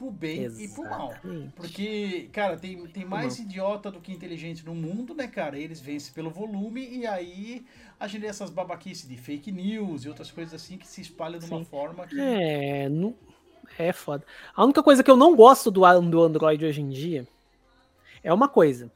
pro 0.00 0.10
bem 0.10 0.44
Exatamente. 0.44 0.72
e 0.72 0.74
pro 0.74 0.84
mal. 0.84 1.14
Porque, 1.54 2.30
cara, 2.32 2.56
tem, 2.56 2.86
tem 2.86 3.04
mais 3.04 3.38
idiota 3.38 3.90
do 3.90 4.00
que 4.00 4.10
inteligente 4.10 4.64
no 4.64 4.74
mundo, 4.74 5.14
né, 5.14 5.28
cara? 5.28 5.58
Eles 5.58 5.78
vencem 5.78 6.14
pelo 6.14 6.30
volume 6.30 6.88
e 6.88 7.06
aí 7.06 7.66
a 7.98 8.08
gente 8.08 8.22
tem 8.22 8.30
essas 8.30 8.48
babaquices 8.48 9.06
de 9.06 9.18
fake 9.18 9.52
news 9.52 10.06
e 10.06 10.08
outras 10.08 10.30
coisas 10.30 10.54
assim 10.54 10.78
que 10.78 10.88
se 10.88 11.02
espalham 11.02 11.38
de 11.38 11.44
uma 11.44 11.62
forma 11.66 12.06
que. 12.06 12.18
É, 12.18 12.88
não... 12.88 13.14
é 13.78 13.92
foda. 13.92 14.24
A 14.54 14.64
única 14.64 14.82
coisa 14.82 15.02
que 15.02 15.10
eu 15.10 15.16
não 15.16 15.34
gosto 15.34 15.70
do, 15.70 15.80
do 16.02 16.22
Android 16.22 16.64
hoje 16.64 16.80
em 16.80 16.88
dia 16.88 17.26
é 18.22 18.32
uma 18.32 18.48
coisa. 18.48 18.90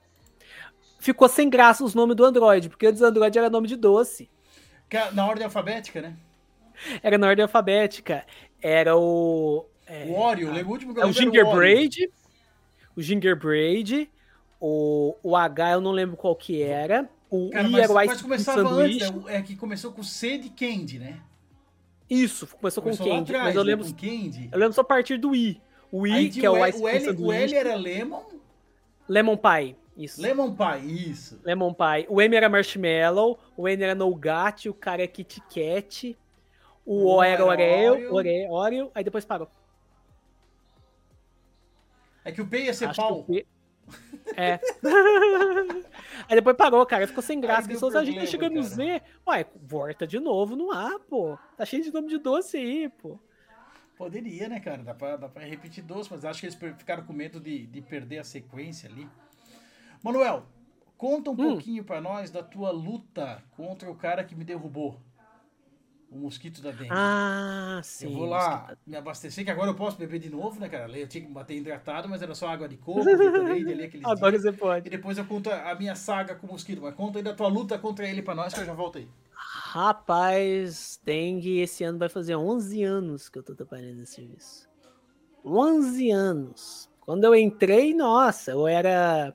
Ficou 0.98 1.28
sem 1.28 1.50
graça 1.50 1.84
os 1.84 1.94
nomes 1.94 2.16
do 2.16 2.24
Android, 2.24 2.68
porque 2.68 2.86
antes 2.86 3.02
Android 3.02 3.38
era 3.38 3.50
nome 3.50 3.68
de 3.68 3.76
doce. 3.76 4.30
Na 5.12 5.26
ordem 5.26 5.44
alfabética, 5.44 6.00
né? 6.00 6.16
Era 7.02 7.18
na 7.18 7.28
ordem 7.28 7.42
alfabética. 7.42 8.24
Era 8.62 8.96
o 8.96 9.66
é, 9.86 10.04
o 10.06 10.18
Oreo, 10.18 10.50
o 10.50 10.70
último 10.70 10.94
que 10.94 11.00
eu 11.00 11.04
é 11.04 11.06
o 11.06 11.12
Gingerbread. 11.12 12.10
O, 12.96 13.00
o 13.00 13.02
Gingerbread. 13.02 14.10
O, 14.60 15.14
o 15.22 15.36
H 15.36 15.72
eu 15.72 15.80
não 15.80 15.90
lembro 15.90 16.16
qual 16.16 16.34
que 16.34 16.62
era. 16.62 17.08
O 17.28 17.50
Cara, 17.50 17.68
I 17.68 17.70
mas, 17.70 17.82
era 17.82 17.92
o 17.92 18.00
Ice 18.00 18.08
Mas 18.08 18.22
começava 18.22 18.68
antes, 18.70 19.02
é, 19.26 19.36
é, 19.36 19.42
que 19.42 19.56
começou 19.56 19.92
com 19.92 20.02
C 20.02 20.38
de 20.38 20.48
Candy, 20.50 20.98
né? 20.98 21.20
Isso, 22.22 22.46
começou, 22.46 22.82
começou 22.82 23.06
com 23.06 23.10
Candy. 23.12 23.32
Atrás, 23.32 23.44
mas 23.44 23.56
eu 23.56 23.64
né, 23.64 23.70
lembro, 23.70 23.86
Candy. 23.94 24.48
eu 24.52 24.58
lembro 24.58 24.72
só 24.72 24.82
a 24.82 24.84
partir 24.84 25.16
do 25.16 25.34
I. 25.34 25.60
O 25.90 26.06
I, 26.06 26.30
que 26.30 26.44
é 26.44 26.50
o, 26.50 26.66
Ice 26.66 26.80
o 26.80 26.88
L, 26.88 27.10
o 27.18 27.32
L 27.32 27.54
era 27.54 27.74
Lemon. 27.76 28.22
Lemon 29.08 29.36
Pie. 29.36 29.76
Isso. 29.96 30.20
Lemon 30.20 30.54
Pie, 30.54 31.10
isso. 31.10 31.40
Lemon 31.44 31.72
Pie. 31.72 32.06
O 32.08 32.20
M 32.20 32.34
era 32.34 32.48
Marshmallow, 32.48 33.38
o 33.56 33.68
N 33.68 33.82
era 33.82 33.94
Nougat, 33.94 34.68
o 34.68 34.74
cara 34.74 35.02
é 35.02 35.06
Kit 35.06 35.40
Kat, 35.42 36.16
o 36.84 37.14
O 37.14 37.22
era 37.22 37.44
Oreo, 37.44 38.12
Oreo, 38.12 38.50
Oreo, 38.50 38.90
aí 38.94 39.04
depois 39.04 39.24
parou. 39.24 39.48
É 42.24 42.32
que 42.32 42.40
o 42.40 42.46
P 42.46 42.64
ia 42.64 42.74
ser 42.74 42.86
Acho 42.86 43.00
pau. 43.00 43.22
P... 43.22 43.46
É. 44.36 44.58
Aí 46.28 46.36
depois 46.36 46.56
parou, 46.56 46.84
cara. 46.86 47.06
Ficou 47.06 47.22
sem 47.22 47.40
graça. 47.40 47.68
Pessoas, 47.68 47.94
a 47.94 48.04
gente 48.04 48.20
tá 48.20 48.26
chegando 48.26 48.54
no 48.54 48.62
Z. 48.62 49.02
Ué, 49.26 49.46
volta 49.62 50.06
de 50.06 50.18
novo 50.18 50.56
no 50.56 50.72
ar, 50.72 50.98
pô. 51.00 51.38
Tá 51.56 51.64
cheio 51.64 51.82
de 51.82 51.92
nome 51.92 52.08
de 52.08 52.18
doce 52.18 52.56
aí, 52.56 52.88
pô. 52.88 53.18
Poderia, 53.96 54.48
né, 54.48 54.58
cara? 54.58 54.82
Dá 54.82 54.94
pra, 54.94 55.16
dá 55.16 55.28
pra 55.28 55.44
repetir 55.44 55.84
doce, 55.84 56.10
mas 56.10 56.24
acho 56.24 56.40
que 56.40 56.46
eles 56.46 56.58
ficaram 56.76 57.04
com 57.04 57.12
medo 57.12 57.38
de, 57.38 57.66
de 57.66 57.80
perder 57.80 58.18
a 58.18 58.24
sequência 58.24 58.88
ali. 58.88 59.08
Manuel, 60.02 60.44
conta 60.96 61.30
um 61.30 61.34
hum. 61.34 61.36
pouquinho 61.36 61.84
pra 61.84 62.00
nós 62.00 62.30
da 62.30 62.42
tua 62.42 62.70
luta 62.70 63.42
contra 63.56 63.90
o 63.90 63.94
cara 63.94 64.24
que 64.24 64.34
me 64.34 64.44
derrubou 64.44 65.00
o 66.14 66.18
mosquito 66.18 66.62
da 66.62 66.70
dengue. 66.70 66.90
Ah, 66.92 67.80
sim. 67.82 68.06
Eu 68.06 68.12
vou 68.12 68.26
lá 68.26 68.76
me 68.86 68.96
abastecer, 68.96 69.44
que 69.44 69.50
agora 69.50 69.70
eu 69.70 69.74
posso 69.74 69.98
beber 69.98 70.20
de 70.20 70.30
novo, 70.30 70.60
né, 70.60 70.68
cara? 70.68 70.96
Eu 70.96 71.08
tinha 71.08 71.24
que 71.26 71.30
bater 71.30 71.56
hidratado, 71.56 72.08
mas 72.08 72.22
era 72.22 72.34
só 72.36 72.48
água 72.48 72.68
de 72.68 72.76
coco, 72.76 73.02
Gatorade 73.04 73.72
ali 73.72 73.84
aqueles 73.84 74.06
Agora 74.06 74.30
dias. 74.30 74.42
você 74.42 74.52
pode. 74.52 74.86
E 74.86 74.90
depois 74.90 75.18
eu 75.18 75.24
conto 75.24 75.50
a 75.50 75.74
minha 75.74 75.96
saga 75.96 76.36
com 76.36 76.46
o 76.46 76.52
mosquito. 76.52 76.80
Mas 76.80 76.94
conta 76.94 77.18
aí 77.18 77.24
da 77.24 77.34
tua 77.34 77.48
luta 77.48 77.76
contra 77.78 78.08
ele 78.08 78.22
pra 78.22 78.34
nós, 78.34 78.54
que 78.54 78.60
eu 78.60 78.64
já 78.64 78.72
volto 78.72 78.98
aí. 78.98 79.08
Rapaz, 79.34 81.00
dengue 81.04 81.58
esse 81.58 81.82
ano 81.82 81.98
vai 81.98 82.08
fazer 82.08 82.36
11 82.36 82.84
anos 82.84 83.28
que 83.28 83.36
eu 83.36 83.42
tô 83.42 83.54
trabalhando 83.54 83.96
nesse 83.96 84.14
serviço. 84.14 84.68
11 85.44 86.10
anos. 86.12 86.88
Quando 87.00 87.24
eu 87.24 87.34
entrei, 87.34 87.92
nossa, 87.92 88.52
eu 88.52 88.68
era 88.68 89.34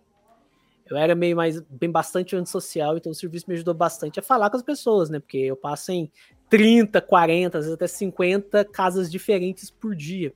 eu 0.89 0.97
era 0.97 1.13
meio 1.13 1.35
mais 1.35 1.61
bem 1.61 1.91
bastante 1.91 2.35
antissocial, 2.35 2.97
então 2.97 3.11
o 3.11 3.15
serviço 3.15 3.45
me 3.47 3.53
ajudou 3.53 3.75
bastante 3.75 4.19
a 4.19 4.23
falar 4.23 4.49
com 4.49 4.57
as 4.57 4.63
pessoas, 4.63 5.09
né? 5.09 5.19
Porque 5.19 5.37
eu 5.37 5.55
passo 5.55 5.91
em 5.91 6.11
30, 6.49 6.99
40, 7.01 7.57
às 7.57 7.65
vezes 7.65 7.75
até 7.75 7.87
50 7.87 8.65
casas 8.65 9.11
diferentes 9.11 9.69
por 9.69 9.95
dia. 9.95 10.33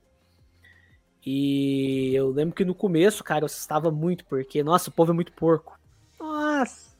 E 1.26 2.14
eu 2.14 2.30
lembro 2.30 2.54
que 2.54 2.64
no 2.64 2.74
começo, 2.74 3.24
cara, 3.24 3.42
eu 3.42 3.46
assustava 3.46 3.90
muito, 3.90 4.24
porque, 4.26 4.62
nossa, 4.62 4.90
o 4.90 4.92
povo 4.92 5.12
é 5.12 5.14
muito 5.14 5.32
porco. 5.32 5.78
Nossa! 6.20 6.94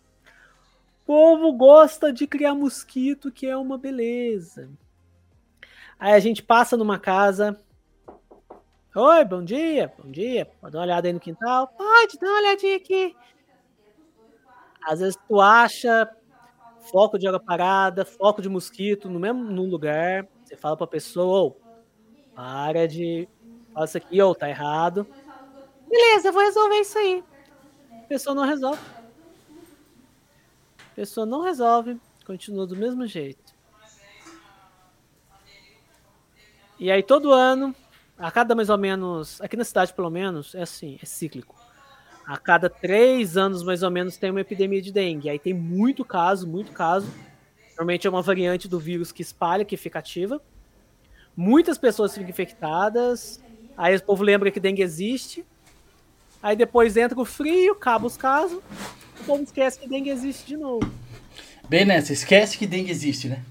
O 1.02 1.06
povo 1.06 1.52
gosta 1.52 2.12
de 2.12 2.26
criar 2.26 2.54
mosquito, 2.54 3.30
que 3.30 3.46
é 3.46 3.56
uma 3.56 3.76
beleza. 3.76 4.70
Aí 5.98 6.12
a 6.14 6.20
gente 6.20 6.42
passa 6.42 6.76
numa 6.76 6.98
casa. 6.98 7.60
Oi, 8.94 9.24
bom 9.24 9.44
dia, 9.44 9.92
bom 9.98 10.10
dia. 10.10 10.46
Pode 10.46 10.72
dar 10.72 10.78
uma 10.78 10.84
olhada 10.84 11.06
aí 11.06 11.12
no 11.12 11.20
quintal? 11.20 11.68
Pode, 11.68 12.18
dá 12.18 12.26
uma 12.26 12.38
olhadinha 12.38 12.76
aqui. 12.76 13.14
Às 14.86 15.00
vezes 15.00 15.18
tu 15.28 15.40
acha 15.40 16.10
foco 16.90 17.18
de 17.18 17.26
água 17.26 17.40
parada, 17.40 18.04
foco 18.04 18.42
de 18.42 18.48
mosquito 18.48 19.08
no 19.08 19.18
mesmo 19.18 19.50
lugar. 19.64 20.26
Você 20.44 20.56
fala 20.56 20.76
pra 20.76 20.86
pessoa, 20.86 21.54
oh, 21.54 21.56
para 22.34 22.86
de. 22.86 23.28
Fala 23.72 23.86
isso 23.86 23.96
aqui, 23.96 24.22
ou 24.22 24.30
oh, 24.30 24.34
tá 24.34 24.48
errado. 24.48 25.06
Beleza, 25.88 26.28
eu 26.28 26.32
vou 26.32 26.42
resolver 26.42 26.80
isso 26.80 26.98
aí. 26.98 27.24
A 27.90 28.06
pessoa 28.06 28.34
não 28.34 28.44
resolve. 28.44 28.80
A 30.92 30.94
pessoa 30.94 31.26
não 31.26 31.40
resolve, 31.40 32.00
continua 32.24 32.66
do 32.66 32.76
mesmo 32.76 33.06
jeito. 33.06 33.52
E 36.78 36.90
aí 36.90 37.02
todo 37.02 37.32
ano, 37.32 37.74
a 38.18 38.30
cada 38.30 38.54
mais 38.54 38.68
ou 38.68 38.78
menos, 38.78 39.40
aqui 39.40 39.56
na 39.56 39.64
cidade 39.64 39.92
pelo 39.92 40.10
menos, 40.10 40.54
é 40.54 40.62
assim, 40.62 40.98
é 41.02 41.06
cíclico. 41.06 41.63
A 42.26 42.38
cada 42.38 42.70
três 42.70 43.36
anos 43.36 43.62
mais 43.62 43.82
ou 43.82 43.90
menos 43.90 44.16
tem 44.16 44.30
uma 44.30 44.40
epidemia 44.40 44.80
de 44.80 44.90
dengue. 44.90 45.28
Aí 45.28 45.38
tem 45.38 45.52
muito 45.52 46.04
caso, 46.04 46.46
muito 46.46 46.72
caso. 46.72 47.06
Normalmente 47.70 48.06
é 48.06 48.10
uma 48.10 48.22
variante 48.22 48.66
do 48.66 48.78
vírus 48.78 49.12
que 49.12 49.22
espalha, 49.22 49.64
que 49.64 49.76
fica 49.76 49.98
ativa. 49.98 50.40
Muitas 51.36 51.76
pessoas 51.76 52.14
ficam 52.14 52.28
infectadas. 52.28 53.42
Aí 53.76 53.94
o 53.96 54.02
povo 54.02 54.22
lembra 54.22 54.50
que 54.50 54.60
dengue 54.60 54.82
existe. 54.82 55.44
Aí 56.42 56.56
depois 56.56 56.96
entra 56.96 57.18
o 57.20 57.24
frio, 57.24 57.72
acaba 57.72 58.06
os 58.06 58.16
casos. 58.16 58.62
O 59.20 59.24
povo 59.24 59.42
esquece 59.42 59.78
que 59.78 59.88
dengue 59.88 60.10
existe 60.10 60.46
de 60.46 60.56
novo. 60.56 60.88
Bem, 61.68 61.84
né? 61.84 62.00
Você 62.00 62.12
esquece 62.12 62.56
que 62.56 62.66
dengue 62.66 62.90
existe, 62.90 63.28
né? 63.28 63.42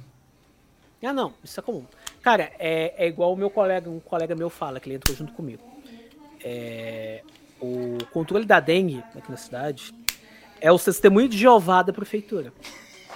Ah, 1.04 1.12
não. 1.12 1.34
Isso 1.44 1.60
é 1.60 1.64
comum. 1.64 1.86
Cara, 2.22 2.52
é, 2.58 2.94
é 2.98 3.08
igual 3.08 3.34
o 3.34 3.36
meu 3.36 3.50
colega, 3.50 3.90
um 3.90 4.00
colega 4.00 4.34
meu 4.36 4.50
fala, 4.50 4.80
que 4.80 4.88
ele 4.88 4.96
entrou 4.96 5.16
junto 5.16 5.34
comigo. 5.34 5.62
É, 6.42 7.22
o 7.64 7.98
controle 8.12 8.46
da 8.46 8.60
dengue 8.60 9.02
aqui 9.16 9.32
na 9.32 9.38
cidade 9.38 9.94
é 10.60 10.70
o 10.72 10.78
testemunho 10.78 11.30
de 11.30 11.38
Jeová 11.38 11.82
da 11.82 11.94
prefeitura. 11.94 12.52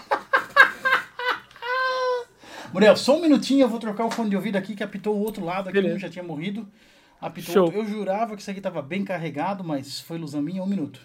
Muriel, 2.72 2.96
só 2.96 3.18
um 3.18 3.22
minutinho, 3.22 3.64
eu 3.64 3.70
vou 3.70 3.80
trocar 3.80 4.06
o 4.06 4.12
fone 4.12 4.30
de 4.30 4.38
ouvido 4.38 4.56
aqui 4.56 4.76
que 4.76 4.84
apitou 4.84 5.16
o 5.16 5.20
outro 5.20 5.44
lado, 5.44 5.70
aqui 5.70 5.80
um 5.80 6.00
já 6.00 6.10
tinha 6.10 6.24
morrido. 6.24 6.68
Apitou 7.20 7.54
Show. 7.54 7.66
outro. 7.66 7.80
Eu 7.80 7.86
jurava 7.86 8.36
que 8.36 8.42
isso 8.42 8.52
aqui 8.52 8.62
tava 8.62 8.82
bem 8.82 9.04
carregado, 9.04 9.64
mas 9.64 10.00
foi 10.00 10.18
ilusão 10.18 10.42
minha, 10.42 10.64
um 10.64 10.68
minuto. 10.68 11.02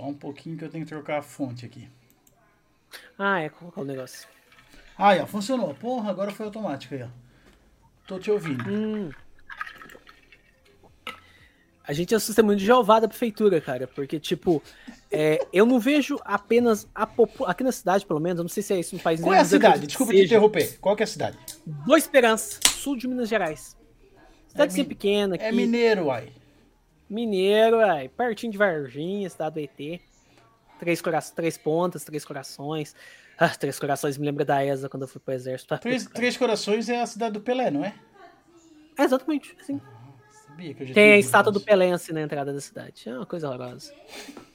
Só 0.00 0.06
um 0.06 0.14
pouquinho 0.14 0.56
que 0.56 0.64
eu 0.64 0.70
tenho 0.70 0.82
que 0.84 0.88
trocar 0.88 1.18
a 1.18 1.22
fonte 1.22 1.66
aqui. 1.66 1.86
Ah, 3.18 3.40
é, 3.40 3.50
colocar 3.50 3.82
o 3.82 3.84
negócio. 3.84 4.26
Ah, 4.96 5.14
ó, 5.22 5.26
funcionou. 5.26 5.74
Porra, 5.74 6.08
agora 6.10 6.30
foi 6.30 6.46
automático 6.46 6.94
aí, 6.94 7.02
ó. 7.02 7.08
Tô 8.06 8.18
te 8.18 8.30
ouvindo. 8.30 8.64
Hum. 8.66 9.10
A 11.86 11.92
gente 11.92 12.14
assusta 12.14 12.42
muito 12.42 12.60
de 12.60 12.64
Jeová 12.64 12.98
da 12.98 13.08
prefeitura, 13.08 13.60
cara, 13.60 13.86
porque, 13.86 14.18
tipo, 14.18 14.62
é, 15.12 15.46
eu 15.52 15.66
não 15.66 15.78
vejo 15.78 16.18
apenas 16.24 16.88
a 16.94 17.06
população. 17.06 17.50
Aqui 17.50 17.62
na 17.62 17.72
cidade, 17.72 18.06
pelo 18.06 18.20
menos, 18.20 18.38
eu 18.38 18.44
não 18.44 18.48
sei 18.48 18.62
se 18.62 18.72
é 18.72 18.80
isso 18.80 18.96
no 18.96 19.02
país 19.02 19.20
Qual 19.20 19.34
é 19.34 19.40
a 19.40 19.44
cidade? 19.44 19.86
Desculpa 19.86 20.14
te 20.14 20.24
interromper. 20.24 20.78
Qual 20.80 20.96
que 20.96 21.02
é 21.02 21.04
a 21.04 21.06
cidade? 21.06 21.36
Boa 21.66 21.98
Esperança, 21.98 22.58
sul 22.70 22.96
de 22.96 23.06
Minas 23.06 23.28
Gerais. 23.28 23.76
Cidadezinha 24.48 24.84
mi- 24.84 24.88
pequena 24.88 25.34
aqui. 25.34 25.44
É 25.44 25.52
mineiro, 25.52 26.06
uai. 26.06 26.32
Mineiro, 27.10 27.80
aí, 27.80 28.08
pertinho 28.08 28.52
de 28.52 28.58
Varginha, 28.58 29.28
cidade 29.28 29.54
do 29.54 29.60
ET. 29.60 30.00
Três, 30.78 31.02
cora 31.02 31.20
três 31.20 31.58
pontas, 31.58 32.04
três 32.04 32.24
corações. 32.24 32.94
Ah, 33.36 33.48
três 33.48 33.78
corações 33.78 34.16
me 34.16 34.26
lembra 34.26 34.44
da 34.44 34.64
ESA 34.64 34.88
quando 34.88 35.02
eu 35.02 35.08
fui 35.08 35.20
pro 35.20 35.34
exército. 35.34 35.74
Ah, 35.74 35.78
Três, 35.78 36.06
Três 36.06 36.36
Corações 36.36 36.88
é 36.88 37.00
a 37.00 37.06
cidade 37.06 37.32
do 37.32 37.40
Pelé, 37.40 37.70
não 37.70 37.84
é? 37.84 37.94
É, 38.98 39.02
exatamente, 39.02 39.56
assim. 39.60 39.80
Sabia 40.46 40.74
que 40.74 40.82
eu 40.82 40.86
já 40.86 40.94
Tem 40.94 41.12
a 41.12 41.18
estátua 41.18 41.50
do. 41.50 41.60
Pelé 41.60 41.90
assim 41.90 42.12
na 42.12 42.20
entrada 42.20 42.52
da 42.52 42.60
cidade. 42.60 43.08
É 43.08 43.14
uma 43.14 43.26
coisa 43.26 43.48
horrorosa. 43.48 43.92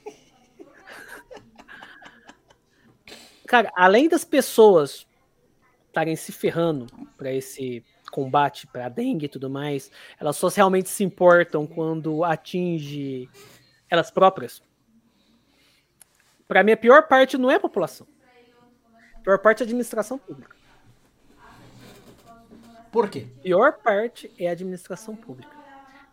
Cara, 3.46 3.72
além 3.76 4.08
das 4.08 4.24
pessoas 4.24 5.06
estarem 5.88 6.14
se 6.14 6.30
ferrando 6.30 6.86
para 7.16 7.32
esse 7.32 7.84
combate, 8.10 8.66
para 8.66 8.88
dengue 8.88 9.26
e 9.26 9.28
tudo 9.28 9.50
mais, 9.50 9.90
elas 10.18 10.36
só 10.36 10.48
realmente 10.48 10.88
se 10.88 11.04
importam 11.04 11.66
quando 11.66 12.24
atinge 12.24 13.28
elas 13.88 14.10
próprias. 14.10 14.62
Para 16.48 16.62
mim, 16.62 16.72
a 16.72 16.76
pior 16.76 17.08
parte 17.08 17.36
não 17.36 17.50
é 17.50 17.56
a 17.56 17.60
população. 17.60 18.06
A 19.14 19.20
pior 19.20 19.38
parte 19.38 19.60
é 19.60 19.64
a 19.64 19.66
administração 19.66 20.18
pública. 20.18 20.56
Por 22.90 23.10
quê? 23.10 23.26
pior 23.42 23.74
parte 23.74 24.32
é 24.38 24.48
a 24.48 24.52
administração 24.52 25.14
pública. 25.14 25.54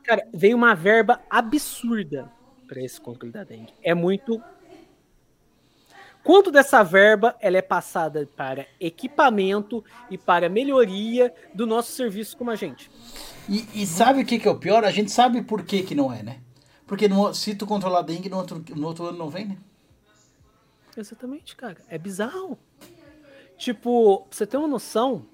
Cara, 0.03 0.27
veio 0.33 0.57
uma 0.57 0.75
verba 0.75 1.21
absurda 1.29 2.29
para 2.67 2.81
esse 2.81 2.99
controle 2.99 3.31
da 3.31 3.43
dengue. 3.43 3.73
É 3.81 3.93
muito. 3.93 4.43
Quanto 6.23 6.51
dessa 6.51 6.81
verba 6.83 7.35
ela 7.41 7.57
é 7.57 7.61
passada 7.61 8.27
para 8.35 8.65
equipamento 8.79 9.83
e 10.09 10.17
para 10.17 10.47
melhoria 10.47 11.33
do 11.53 11.67
nosso 11.67 11.91
serviço 11.91 12.37
como 12.37 12.49
agente? 12.49 12.89
E, 13.49 13.81
e 13.81 13.85
sabe 13.85 14.21
o 14.21 14.25
que, 14.25 14.39
que 14.39 14.47
é 14.47 14.51
o 14.51 14.57
pior? 14.57 14.85
A 14.85 14.91
gente 14.91 15.11
sabe 15.11 15.41
por 15.41 15.63
que, 15.63 15.83
que 15.83 15.93
não 15.93 16.13
é, 16.13 16.23
né? 16.23 16.39
Porque 16.87 17.07
no- 17.09 17.33
se 17.33 17.53
tu 17.55 17.65
controlar 17.67 17.99
a 17.99 18.03
dengue, 18.03 18.29
no 18.29 18.37
outro, 18.37 18.63
no 18.73 18.87
outro 18.87 19.05
ano 19.05 19.17
não 19.17 19.29
vem, 19.29 19.47
né? 19.47 19.57
Exatamente, 20.95 21.55
cara. 21.55 21.77
É 21.89 21.97
bizarro. 21.97 22.57
Tipo, 23.57 24.19
pra 24.21 24.27
você 24.37 24.45
ter 24.47 24.57
uma 24.57 24.67
noção, 24.67 25.25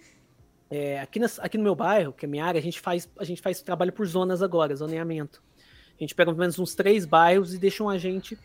é, 0.72 0.99
aqui, 1.02 1.20
nas- 1.20 1.40
aqui 1.40 1.57
no 1.57 1.64
meu 1.64 1.76
bairro, 1.76 2.14
que 2.14 2.26
é 2.26 2.30
minha 2.30 2.45
área, 2.45 2.60
a 2.60 2.64
gente 2.64 2.80
faz, 2.80 3.07
a 3.18 3.24
gente 3.24 3.41
faz 3.41 3.61
trabalho 3.61 3.94
por 3.94 4.06
zonas 4.07 4.41
agora, 4.41 4.76
zoneamento. 4.76 5.41
A 5.99 6.03
gente 6.03 6.16
pega 6.16 6.32
pelo 6.32 6.40
menos 6.40 6.57
uns 6.57 6.74
três 6.74 7.06
bairros 7.06 7.53
e 7.53 7.57
deixa 7.60 7.84
um 7.84 7.90
agente 7.90 8.38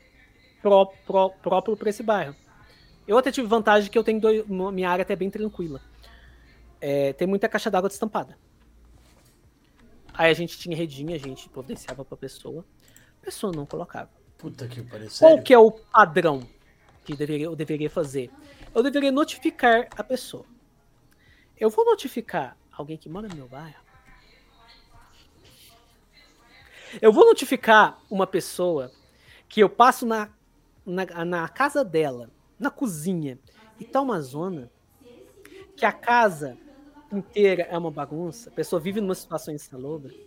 pró, 0.64 0.86
pró- 1.06 1.28
próprio 1.28 1.76
para 1.76 1.90
esse 1.90 2.02
bairro. 2.02 2.34
Eu 3.06 3.18
até 3.18 3.30
tive 3.30 3.46
vantagem 3.46 3.90
que 3.90 3.98
eu 3.98 4.02
tenho 4.02 4.18
dois, 4.18 4.46
minha 4.48 4.88
área 4.88 5.02
até 5.02 5.14
bem 5.14 5.28
tranquila. 5.28 5.78
É, 6.80 7.12
tem 7.12 7.28
muita 7.28 7.50
caixa 7.50 7.70
d'água 7.70 7.90
destampada. 7.90 8.38
Aí 10.14 10.30
a 10.30 10.34
gente 10.34 10.58
tinha 10.58 10.74
redinha, 10.74 11.16
a 11.16 11.18
gente 11.18 11.50
providenciava 11.50 12.02
pra 12.02 12.16
pessoa. 12.16 12.64
A 13.20 13.24
pessoa 13.26 13.52
não 13.54 13.66
colocava. 13.66 14.08
Puta 14.38 14.66
que 14.66 14.82
pariu, 14.82 15.08
Qual 15.18 15.42
que 15.42 15.52
é 15.52 15.58
o 15.58 15.70
padrão 15.70 16.40
que 17.04 17.14
deveria, 17.14 17.44
eu 17.46 17.54
deveria 17.54 17.90
fazer? 17.90 18.30
Eu 18.74 18.82
deveria 18.82 19.12
notificar 19.12 19.86
a 19.96 20.02
pessoa. 20.02 20.46
Eu 21.58 21.68
vou 21.68 21.84
notificar 21.84 22.56
alguém 22.72 22.96
que 22.96 23.08
mora 23.08 23.28
no 23.28 23.36
meu 23.36 23.48
bairro. 23.48 23.84
Eu 27.02 27.12
vou 27.12 27.26
notificar 27.26 27.98
uma 28.10 28.26
pessoa 28.26 28.90
que 29.48 29.60
eu 29.60 29.68
passo 29.68 30.06
na, 30.06 30.30
na, 30.84 31.24
na 31.24 31.48
casa 31.48 31.84
dela, 31.84 32.30
na 32.58 32.70
cozinha, 32.70 33.38
e 33.78 33.84
tá 33.84 34.00
uma 34.00 34.20
zona 34.20 34.70
que 35.76 35.84
a 35.84 35.92
casa 35.92 36.56
inteira 37.12 37.64
é 37.64 37.76
uma 37.76 37.90
bagunça, 37.90 38.50
a 38.50 38.52
pessoa 38.52 38.80
vive 38.80 39.00
numa 39.00 39.14
situação 39.14 39.54
insalubre, 39.54 40.26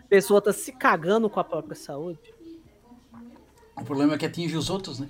a 0.00 0.06
pessoa 0.08 0.40
tá 0.40 0.52
se 0.52 0.72
cagando 0.72 1.28
com 1.28 1.40
a 1.40 1.44
própria 1.44 1.74
saúde. 1.74 2.34
O 3.76 3.84
problema 3.84 4.14
é 4.14 4.18
que 4.18 4.26
atinge 4.26 4.56
os 4.56 4.70
outros, 4.70 4.98
né? 4.98 5.08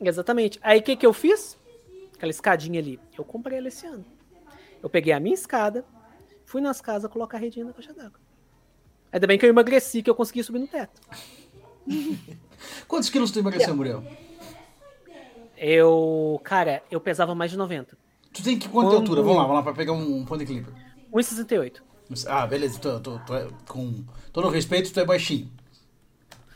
Exatamente. 0.00 0.58
Aí 0.62 0.78
o 0.78 0.82
que, 0.82 0.96
que 0.96 1.06
eu 1.06 1.12
fiz? 1.12 1.58
Aquela 2.14 2.30
escadinha 2.30 2.78
ali. 2.78 3.00
Eu 3.16 3.24
comprei 3.24 3.58
ela 3.58 3.68
esse 3.68 3.86
ano. 3.86 4.04
Eu 4.82 4.88
peguei 4.88 5.12
a 5.12 5.18
minha 5.18 5.34
escada, 5.34 5.84
fui 6.44 6.60
nas 6.60 6.80
casas 6.80 7.10
colocar 7.10 7.38
a 7.38 7.40
redinha 7.40 7.64
na 7.64 7.72
caixa 7.72 7.92
d'água. 7.92 8.20
Ainda 9.10 9.26
bem 9.26 9.38
que 9.38 9.44
eu 9.44 9.50
emagreci, 9.50 10.02
que 10.02 10.10
eu 10.10 10.14
consegui 10.14 10.42
subir 10.44 10.58
no 10.58 10.68
teto. 10.68 11.00
Quantos 12.88 13.08
quilos 13.10 13.30
tu 13.30 13.38
emagreceu, 13.38 13.74
Muriel? 13.76 14.02
Eu, 15.56 16.40
cara, 16.44 16.82
eu 16.90 17.00
pesava 17.00 17.34
mais 17.34 17.50
de 17.50 17.56
90. 17.56 17.96
Tu 18.32 18.42
tem 18.42 18.58
que 18.58 18.68
quanta 18.68 18.88
Quando- 18.90 18.96
altura? 19.00 19.22
Vamos 19.22 19.36
lá, 19.36 19.42
vamos 19.42 19.56
lá, 19.56 19.62
pra 19.62 19.72
pegar 19.72 19.92
um 19.92 20.24
ponto 20.24 20.38
de 20.38 20.44
equilíbrio. 20.44 20.74
1,68. 21.12 21.82
Ah, 22.26 22.46
beleza, 22.46 22.78
tu, 22.78 23.00
tu 23.00 23.34
é, 23.34 23.48
com 23.66 24.04
todo 24.32 24.46
o 24.46 24.50
respeito, 24.50 24.92
tu 24.92 25.00
é 25.00 25.04
baixinho. 25.04 25.50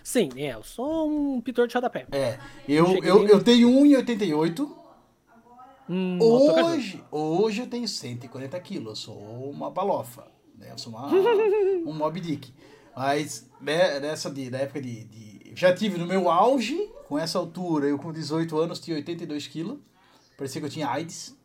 Sim, 0.03 0.29
é, 0.37 0.55
eu 0.55 0.63
sou 0.63 1.09
um 1.09 1.41
pintor 1.41 1.67
de 1.67 1.75
rodapé. 1.75 2.07
É, 2.13 2.39
eu, 2.69 2.87
Cheguei 2.87 3.11
eu, 3.11 3.19
nem- 3.21 3.29
eu 3.29 3.43
tenho 3.43 3.69
1,88. 3.71 4.77
Hum, 5.89 6.19
Hoje, 6.23 7.03
hoje 7.11 7.61
eu 7.63 7.67
tenho 7.67 7.89
140 7.89 8.59
quilos, 8.61 8.87
eu 8.91 8.97
sou 8.97 9.51
uma 9.51 9.71
balofa, 9.71 10.27
né? 10.57 10.69
Eu 10.71 10.79
sou 10.79 10.93
uma, 10.93 11.09
um 11.87 11.93
Mob 11.93 12.21
Dick. 12.21 12.53
Mas 12.97 13.49
né, 13.61 13.99
nessa 13.99 14.31
de, 14.31 14.51
na 14.51 14.59
época 14.59 14.81
de, 14.81 15.05
de- 15.05 15.30
Já 15.55 15.75
tive 15.75 15.99
no 15.99 16.07
meu 16.07 16.31
auge, 16.31 16.77
com 17.09 17.19
essa 17.19 17.39
altura, 17.39 17.87
eu 17.87 17.99
com 17.99 18.13
18 18.13 18.59
anos 18.59 18.79
tinha 18.81 18.97
82 18.97 19.47
quilos. 19.47 19.79
Parecia 20.37 20.61
que 20.61 20.67
eu 20.67 20.71
tinha 20.71 20.89
AIDS. 20.89 21.37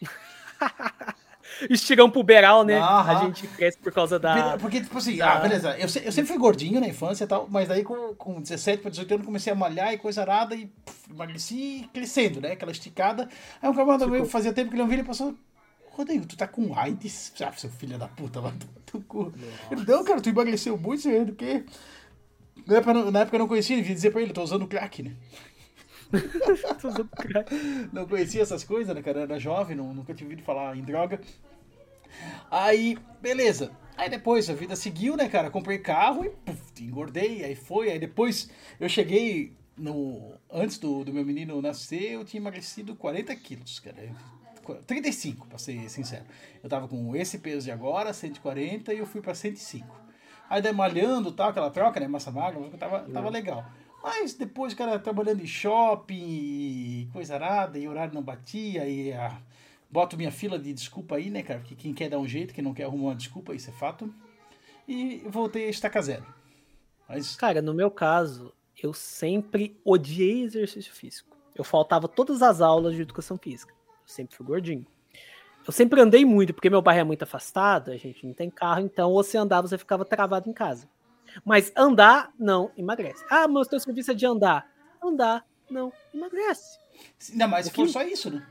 Estigão 1.68 2.10
puberal, 2.10 2.64
né? 2.64 2.78
A 3.12 3.24
gente 3.26 3.46
cresce 3.48 3.76
por 3.78 3.92
causa 3.92 4.18
da. 4.18 4.56
Porque, 4.58 4.80
tipo 4.80 4.96
assim, 4.96 5.16
da- 5.16 5.32
ah, 5.34 5.40
beleza, 5.40 5.70
eu, 5.76 5.82
eu 5.82 5.88
sempre 6.12 6.26
fui 6.26 6.38
gordinho 6.38 6.80
na 6.80 6.88
infância 6.88 7.24
e 7.24 7.26
tal, 7.26 7.46
mas 7.50 7.68
daí 7.68 7.82
com, 7.82 8.14
com 8.14 8.40
17 8.40 8.80
para 8.80 8.90
18 8.90 9.14
anos 9.14 9.26
comecei 9.26 9.52
a 9.52 9.56
malhar 9.56 9.92
e 9.92 9.98
coisa 9.98 10.22
arada 10.22 10.54
e 10.54 10.66
puf, 10.84 11.10
emagreci 11.10 11.88
crescendo, 11.92 12.40
né? 12.40 12.52
Aquela 12.52 12.72
esticada. 12.72 13.28
Aí 13.60 13.68
um 13.68 13.74
camarada 13.74 14.06
meu 14.06 14.24
fazia 14.24 14.52
tempo 14.52 14.70
que 14.70 14.74
ele 14.76 14.82
não 14.82 14.88
via, 14.88 14.98
ele 14.98 15.06
passou. 15.06 15.34
Rodrigo, 15.90 16.24
tu 16.24 16.36
tá 16.36 16.46
com 16.46 16.74
AIDS? 16.78 17.32
Ah, 17.40 17.52
seu 17.52 17.68
filho 17.68 17.98
da 17.98 18.08
puta, 18.08 18.40
vai 18.40 18.52
teu 18.86 19.02
cu. 19.02 19.32
Ele, 19.70 19.84
não, 19.86 20.04
cara, 20.04 20.20
tu 20.20 20.30
emagreceu 20.30 20.78
muito, 20.78 21.02
você 21.02 21.24
do 21.24 21.34
quê? 21.34 21.64
Na 22.66 22.76
época, 22.76 22.90
eu 22.90 22.94
não- 22.94 23.10
na 23.10 23.20
época 23.20 23.36
eu 23.36 23.40
não 23.40 23.48
conhecia, 23.48 23.76
devia 23.76 23.94
dizer 23.94 24.10
pra 24.10 24.20
ele, 24.22 24.32
tô 24.32 24.42
usando 24.42 24.66
crack, 24.66 25.02
né? 25.02 25.16
Tô 26.80 26.88
usando 26.88 27.08
crack. 27.08 27.50
não 27.92 28.06
conhecia 28.06 28.42
essas 28.42 28.64
coisas, 28.64 28.94
né, 28.94 29.02
cara? 29.02 29.20
Era 29.20 29.38
jovem, 29.38 29.76
não- 29.76 29.94
nunca 29.94 30.14
tinha 30.14 30.26
ouvido 30.26 30.42
falar 30.42 30.76
em 30.76 30.82
droga. 30.82 31.20
Aí, 32.50 32.98
beleza. 33.20 33.70
Aí 33.96 34.08
depois 34.08 34.48
a 34.48 34.54
vida 34.54 34.74
seguiu, 34.76 35.16
né, 35.16 35.28
cara? 35.28 35.50
Comprei 35.50 35.78
carro 35.78 36.24
e 36.24 36.30
puf, 36.30 36.82
engordei, 36.82 37.44
aí 37.44 37.54
foi. 37.54 37.90
Aí 37.90 37.98
depois 37.98 38.50
eu 38.78 38.88
cheguei 38.88 39.52
no. 39.76 40.32
Antes 40.50 40.78
do, 40.78 41.04
do 41.04 41.12
meu 41.12 41.24
menino 41.24 41.60
nascer, 41.60 42.12
eu 42.12 42.24
tinha 42.24 42.40
emagrecido 42.40 42.96
40 42.96 43.34
quilos, 43.36 43.78
cara. 43.78 44.14
35, 44.86 45.46
pra 45.48 45.58
ser 45.58 45.88
sincero. 45.90 46.24
Eu 46.62 46.68
tava 46.68 46.86
com 46.86 47.14
esse 47.16 47.38
peso 47.38 47.64
de 47.64 47.70
agora, 47.72 48.12
140, 48.12 48.94
e 48.94 48.98
eu 48.98 49.06
fui 49.06 49.20
pra 49.20 49.34
105. 49.34 49.99
Aí 50.50 50.60
daí 50.60 50.72
malhando 50.72 51.30
tal, 51.30 51.50
aquela 51.50 51.70
troca, 51.70 52.00
né? 52.00 52.08
Massa 52.08 52.32
magra, 52.32 52.60
tava, 52.76 53.00
tava 53.02 53.30
legal. 53.30 53.64
Mas 54.02 54.34
depois, 54.34 54.74
cara, 54.74 54.98
trabalhando 54.98 55.40
em 55.40 55.46
shopping, 55.46 56.16
e 56.16 57.08
coisa 57.12 57.34
arada, 57.34 57.78
e 57.78 57.86
horário 57.86 58.12
não 58.12 58.22
batia, 58.22 58.84
e 58.88 59.12
a. 59.12 59.40
Boto 59.92 60.16
minha 60.16 60.30
fila 60.30 60.56
de 60.56 60.72
desculpa 60.72 61.16
aí, 61.16 61.30
né, 61.30 61.42
cara? 61.42 61.58
Porque 61.58 61.74
quem 61.74 61.92
quer 61.92 62.08
dar 62.08 62.18
um 62.18 62.26
jeito, 62.26 62.54
quem 62.54 62.62
não 62.62 62.72
quer 62.72 62.84
arrumar 62.84 63.08
uma 63.08 63.14
desculpa, 63.14 63.54
isso 63.54 63.70
é 63.70 63.72
fato. 63.72 64.12
E 64.86 65.18
voltei 65.26 65.66
a 65.66 65.70
estaca 65.70 66.00
zero. 66.00 66.24
Mas 67.08 67.34
Cara, 67.34 67.60
no 67.60 67.74
meu 67.74 67.90
caso, 67.90 68.52
eu 68.80 68.94
sempre 68.94 69.76
odiei 69.84 70.42
exercício 70.44 70.92
físico. 70.92 71.36
Eu 71.56 71.64
faltava 71.64 72.06
todas 72.06 72.40
as 72.40 72.60
aulas 72.60 72.94
de 72.94 73.02
educação 73.02 73.36
física. 73.36 73.74
Eu 73.88 74.06
sempre 74.06 74.36
fui 74.36 74.46
gordinho. 74.46 74.86
Eu 75.66 75.72
sempre 75.72 76.00
andei 76.00 76.24
muito, 76.24 76.54
porque 76.54 76.70
meu 76.70 76.82
bairro 76.82 77.00
é 77.00 77.04
muito 77.04 77.22
afastado, 77.22 77.90
a 77.90 77.96
gente 77.96 78.26
não 78.26 78.32
tem 78.32 78.50
carro, 78.50 78.80
então 78.80 79.10
ou 79.10 79.22
você 79.22 79.36
andava, 79.36 79.68
você 79.68 79.78
ficava 79.78 80.04
travado 80.04 80.48
em 80.48 80.52
casa. 80.52 80.88
Mas 81.44 81.72
andar, 81.76 82.32
não, 82.38 82.72
emagrece. 82.76 83.24
Ah, 83.30 83.46
mas 83.46 83.68
teu 83.68 83.78
serviço 83.78 84.10
é 84.10 84.14
de 84.14 84.26
andar. 84.26 84.66
Andar, 85.02 85.44
não, 85.70 85.92
emagrece. 86.12 86.78
ainda 87.30 87.46
mais 87.46 87.66
se 87.66 87.72
O 87.72 87.74
for 87.74 87.88
só 87.88 88.02
isso, 88.02 88.30
né? 88.30 88.46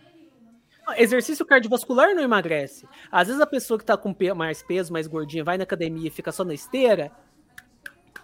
Exercício 0.98 1.46
cardiovascular 1.46 2.16
não 2.16 2.24
emagrece. 2.24 2.88
Às 3.12 3.28
vezes 3.28 3.42
a 3.42 3.46
pessoa 3.46 3.78
que 3.78 3.86
tá 3.86 3.96
com 3.96 4.16
mais 4.36 4.64
peso, 4.64 4.92
mais 4.92 5.06
gordinha, 5.06 5.44
vai 5.44 5.58
na 5.58 5.64
academia 5.64 6.08
e 6.08 6.12
fica 6.12 6.32
só 6.32 6.44
na 6.44 6.54
esteira, 6.54 7.12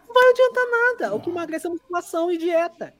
não 0.07 0.13
vai 0.13 0.29
adiantar 0.29 0.65
nada. 0.71 1.15
O 1.15 1.19
que 1.19 1.29
emagrece 1.29 1.67
é 1.67 1.69
musculação 1.69 2.31
e 2.31 2.37
dieta. 2.37 2.93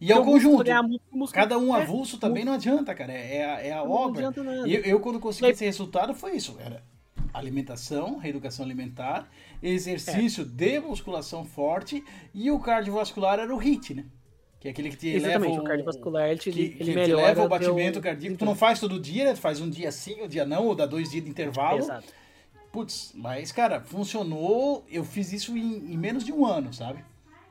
E 0.00 0.10
é 0.10 0.18
o 0.18 0.24
conjunto. 0.24 0.64
Cada 1.32 1.58
um 1.58 1.76
é, 1.76 1.82
avulso 1.82 2.16
também 2.18 2.44
não 2.44 2.54
adianta, 2.54 2.94
cara. 2.94 3.12
É, 3.12 3.36
é 3.36 3.44
a, 3.44 3.60
é 3.60 3.72
a 3.72 3.84
Não 3.84 3.90
obra. 3.90 4.28
adianta 4.28 4.42
nada. 4.42 4.68
Eu, 4.68 4.80
eu, 4.82 5.00
quando 5.00 5.20
consegui 5.20 5.50
esse 5.50 5.64
resultado, 5.64 6.14
foi 6.14 6.36
isso. 6.36 6.56
Era 6.58 6.82
alimentação, 7.32 8.16
reeducação 8.16 8.64
alimentar, 8.64 9.30
exercício 9.62 10.44
de 10.44 10.80
musculação 10.80 11.44
forte 11.44 12.02
e 12.34 12.50
o 12.50 12.58
cardiovascular 12.58 13.38
era 13.38 13.54
o 13.54 13.58
HIT, 13.58 13.94
né? 13.94 14.04
Que 14.58 14.68
é 14.68 14.70
aquele 14.72 14.90
que 14.90 14.96
te 14.96 15.08
Exatamente, 15.08 15.46
eleva 15.46 15.62
o 15.62 15.64
cardiovascular, 15.64 16.28
ele 16.28 16.38
que, 16.38 16.50
ele 16.50 16.68
que 16.70 17.04
te 17.04 17.14
o 17.14 17.44
o 17.44 17.48
batimento 17.48 17.92
teu 17.94 18.02
cardíaco. 18.02 18.36
Tu 18.36 18.44
não 18.44 18.54
faz 18.54 18.80
todo 18.80 18.98
dia, 18.98 19.24
né? 19.24 19.32
Tu 19.34 19.40
faz 19.40 19.60
um 19.60 19.70
dia 19.70 19.92
sim, 19.92 20.22
um 20.22 20.28
dia 20.28 20.44
não, 20.44 20.66
ou 20.66 20.74
dá 20.74 20.86
dois 20.86 21.10
dias 21.10 21.24
de 21.24 21.30
intervalo. 21.30 21.78
Exato. 21.78 22.12
Putz, 22.72 23.12
mas, 23.14 23.52
cara, 23.52 23.80
funcionou. 23.80 24.84
Eu 24.90 25.04
fiz 25.04 25.32
isso 25.32 25.56
em, 25.56 25.92
em 25.92 25.96
menos 25.96 26.24
de 26.24 26.32
um 26.32 26.44
ano, 26.44 26.72
sabe? 26.72 27.02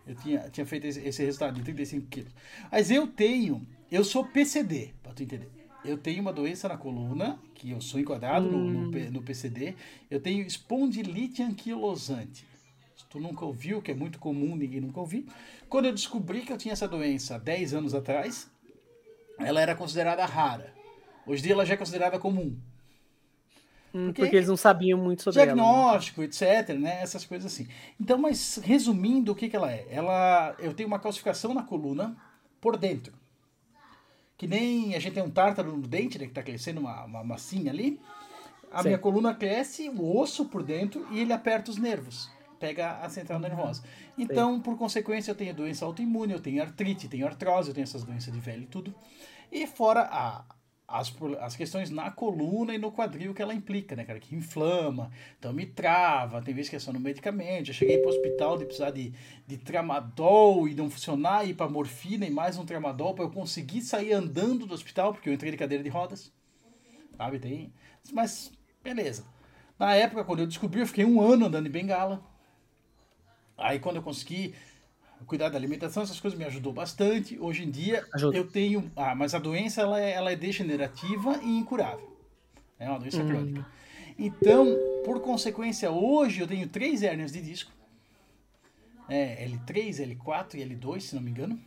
Eu 0.09 0.15
tinha, 0.15 0.39
tinha 0.49 0.65
feito 0.65 0.87
esse, 0.87 0.99
esse 1.01 1.23
resultado 1.23 1.53
de 1.53 1.61
35 1.61 2.07
quilos. 2.07 2.33
Mas 2.71 2.89
eu 2.89 3.05
tenho, 3.05 3.61
eu 3.91 4.03
sou 4.03 4.25
PCD, 4.25 4.91
pra 5.03 5.13
tu 5.13 5.21
entender. 5.21 5.47
Eu 5.85 5.99
tenho 5.99 6.19
uma 6.21 6.33
doença 6.33 6.67
na 6.67 6.75
coluna, 6.75 7.39
que 7.53 7.69
eu 7.69 7.79
sou 7.79 7.99
enquadrado 7.99 8.49
no, 8.49 8.57
no, 8.85 8.91
P- 8.91 9.11
no 9.11 9.21
PCD. 9.21 9.75
Eu 10.09 10.19
tenho 10.19 10.41
espondilite 10.45 11.43
anquilosante. 11.43 12.43
Se 12.97 13.05
tu 13.07 13.19
nunca 13.19 13.45
ouviu, 13.45 13.83
que 13.83 13.91
é 13.91 13.93
muito 13.93 14.17
comum, 14.17 14.55
ninguém 14.55 14.81
nunca 14.81 14.99
ouviu. 14.99 15.25
Quando 15.69 15.85
eu 15.85 15.93
descobri 15.93 16.41
que 16.41 16.51
eu 16.51 16.57
tinha 16.57 16.73
essa 16.73 16.87
doença 16.87 17.35
há 17.35 17.37
10 17.37 17.75
anos 17.75 17.93
atrás, 17.93 18.49
ela 19.37 19.61
era 19.61 19.75
considerada 19.75 20.25
rara. 20.25 20.73
Hoje 21.27 21.41
em 21.41 21.43
dia 21.43 21.53
ela 21.53 21.65
já 21.67 21.75
é 21.75 21.77
considerada 21.77 22.17
comum. 22.17 22.57
Porque- 23.91 24.21
Porque 24.21 24.35
eles 24.35 24.47
não 24.47 24.57
sabiam 24.57 24.99
muito 24.99 25.23
sobre 25.23 25.41
ela. 25.41 25.55
né? 25.55 25.61
diagnóstico, 25.61 26.23
etc, 26.23 26.69
né? 26.77 27.01
Essas 27.01 27.25
coisas 27.25 27.51
assim. 27.51 27.67
Então, 27.99 28.17
mas 28.17 28.59
resumindo, 28.63 29.31
o 29.31 29.35
que, 29.35 29.49
que 29.49 29.55
ela 29.55 29.71
é? 29.71 29.87
Ela, 29.89 30.55
eu 30.59 30.73
tenho 30.73 30.87
uma 30.87 30.99
calcificação 30.99 31.53
na 31.53 31.63
coluna 31.63 32.15
por 32.61 32.77
dentro. 32.77 33.13
Que 34.37 34.47
nem 34.47 34.95
a 34.95 34.99
gente 34.99 35.13
tem 35.15 35.23
um 35.23 35.29
tártaro 35.29 35.75
no 35.75 35.85
dente, 35.87 36.17
né? 36.17 36.25
Que 36.27 36.33
tá 36.33 36.43
crescendo 36.43 36.79
uma, 36.79 37.03
uma 37.05 37.23
massinha 37.23 37.71
ali. 37.71 37.99
A 38.71 38.81
Sim. 38.83 38.89
minha 38.89 38.99
coluna 38.99 39.33
cresce, 39.33 39.89
o 39.89 40.17
osso 40.17 40.45
por 40.45 40.61
dentro, 40.63 41.05
e 41.11 41.19
ele 41.19 41.33
aperta 41.33 41.71
os 41.71 41.77
nervos. 41.77 42.29
Pega 42.59 42.99
a 43.01 43.09
central 43.09 43.39
nervosa. 43.39 43.83
Então, 44.17 44.59
por 44.61 44.77
consequência, 44.77 45.31
eu 45.31 45.35
tenho 45.35 45.53
doença 45.53 45.83
autoimune, 45.85 46.33
eu 46.33 46.39
tenho 46.39 46.61
artrite, 46.61 47.07
tenho 47.07 47.25
artrose, 47.25 47.69
eu 47.69 47.73
tenho 47.73 47.83
essas 47.83 48.03
doenças 48.03 48.31
de 48.33 48.39
velho 48.39 48.63
e 48.63 48.67
tudo. 48.67 48.93
E 49.51 49.65
fora 49.65 50.01
a, 50.11 50.43
as, 50.89 51.13
as 51.39 51.55
questões 51.55 51.89
na 51.89 52.09
coluna 52.09 52.73
e 52.73 52.77
no 52.77 52.91
quadril 52.91 53.33
que 53.33 53.41
ela 53.41 53.53
implica, 53.53 53.95
né, 53.95 54.03
cara? 54.03 54.19
Que 54.19 54.35
inflama, 54.35 55.11
então 55.37 55.53
me 55.53 55.65
trava, 55.65 56.41
tem 56.41 56.53
vezes 56.53 56.69
que 56.69 56.75
é 56.75 56.79
só 56.79 56.91
no 56.91 56.99
medicamento. 56.99 57.67
Já 57.67 57.73
cheguei 57.73 57.99
pro 57.99 58.09
hospital 58.09 58.57
de 58.57 58.65
precisar 58.65 58.91
de, 58.91 59.13
de 59.45 59.57
tramadol 59.57 60.67
e 60.67 60.73
não 60.73 60.89
funcionar, 60.89 61.47
ir 61.47 61.53
pra 61.53 61.69
morfina 61.69 62.25
e 62.25 62.31
mais 62.31 62.57
um 62.57 62.65
tramadol 62.65 63.13
pra 63.13 63.23
eu 63.23 63.29
conseguir 63.29 63.81
sair 63.81 64.13
andando 64.13 64.65
do 64.65 64.73
hospital, 64.73 65.13
porque 65.13 65.29
eu 65.29 65.33
entrei 65.33 65.51
de 65.51 65.57
cadeira 65.57 65.83
de 65.83 65.89
rodas. 65.89 66.33
Sabe, 67.15 67.39
tem. 67.39 67.71
Mas, 68.11 68.51
beleza. 68.83 69.25
Na 69.77 69.93
época, 69.93 70.23
quando 70.23 70.39
eu 70.39 70.47
descobri, 70.47 70.79
eu 70.79 70.87
fiquei 70.87 71.05
um 71.05 71.21
ano 71.21 71.45
andando 71.45 71.67
em 71.67 71.71
bengala. 71.71 72.23
Aí, 73.57 73.77
quando 73.79 73.97
eu 73.97 74.01
consegui 74.01 74.55
cuidar 75.25 75.49
da 75.49 75.57
alimentação, 75.57 76.03
essas 76.03 76.19
coisas 76.19 76.37
me 76.37 76.45
ajudou 76.45 76.73
bastante. 76.73 77.37
Hoje 77.39 77.63
em 77.63 77.71
dia, 77.71 78.05
Ajuda. 78.13 78.37
eu 78.37 78.47
tenho. 78.47 78.91
Ah, 78.95 79.13
mas 79.15 79.33
a 79.33 79.39
doença 79.39 79.81
ela 79.81 79.99
é, 79.99 80.11
ela 80.11 80.31
é 80.31 80.35
degenerativa 80.35 81.39
e 81.43 81.57
incurável. 81.57 82.17
É 82.77 82.89
uma 82.89 82.99
doença 82.99 83.23
crônica. 83.23 83.65
Então, 84.17 84.77
por 85.05 85.21
consequência, 85.21 85.89
hoje 85.91 86.41
eu 86.41 86.47
tenho 86.47 86.67
três 86.67 87.03
hérnias 87.03 87.31
de 87.31 87.41
disco. 87.41 87.71
É, 89.07 89.47
L3, 89.47 90.17
L4 90.17 90.55
e 90.55 90.57
L2, 90.59 90.99
se 91.01 91.15
não 91.15 91.21
me 91.21 91.31
engano. 91.31 91.59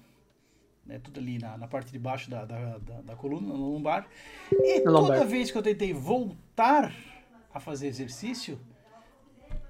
É 0.88 0.98
tudo 0.98 1.20
ali 1.20 1.38
na, 1.38 1.56
na 1.56 1.68
parte 1.68 1.92
de 1.92 1.98
baixo 1.98 2.28
da, 2.28 2.44
da, 2.44 2.78
da, 2.78 3.00
da 3.02 3.16
coluna, 3.16 3.48
no 3.48 3.72
lombar. 3.72 4.06
E 4.50 4.80
toda 4.80 4.90
lombar. 4.90 5.26
vez 5.26 5.50
que 5.50 5.56
eu 5.56 5.62
tentei 5.62 5.92
voltar 5.92 6.94
a 7.54 7.60
fazer 7.60 7.86
exercício, 7.86 8.58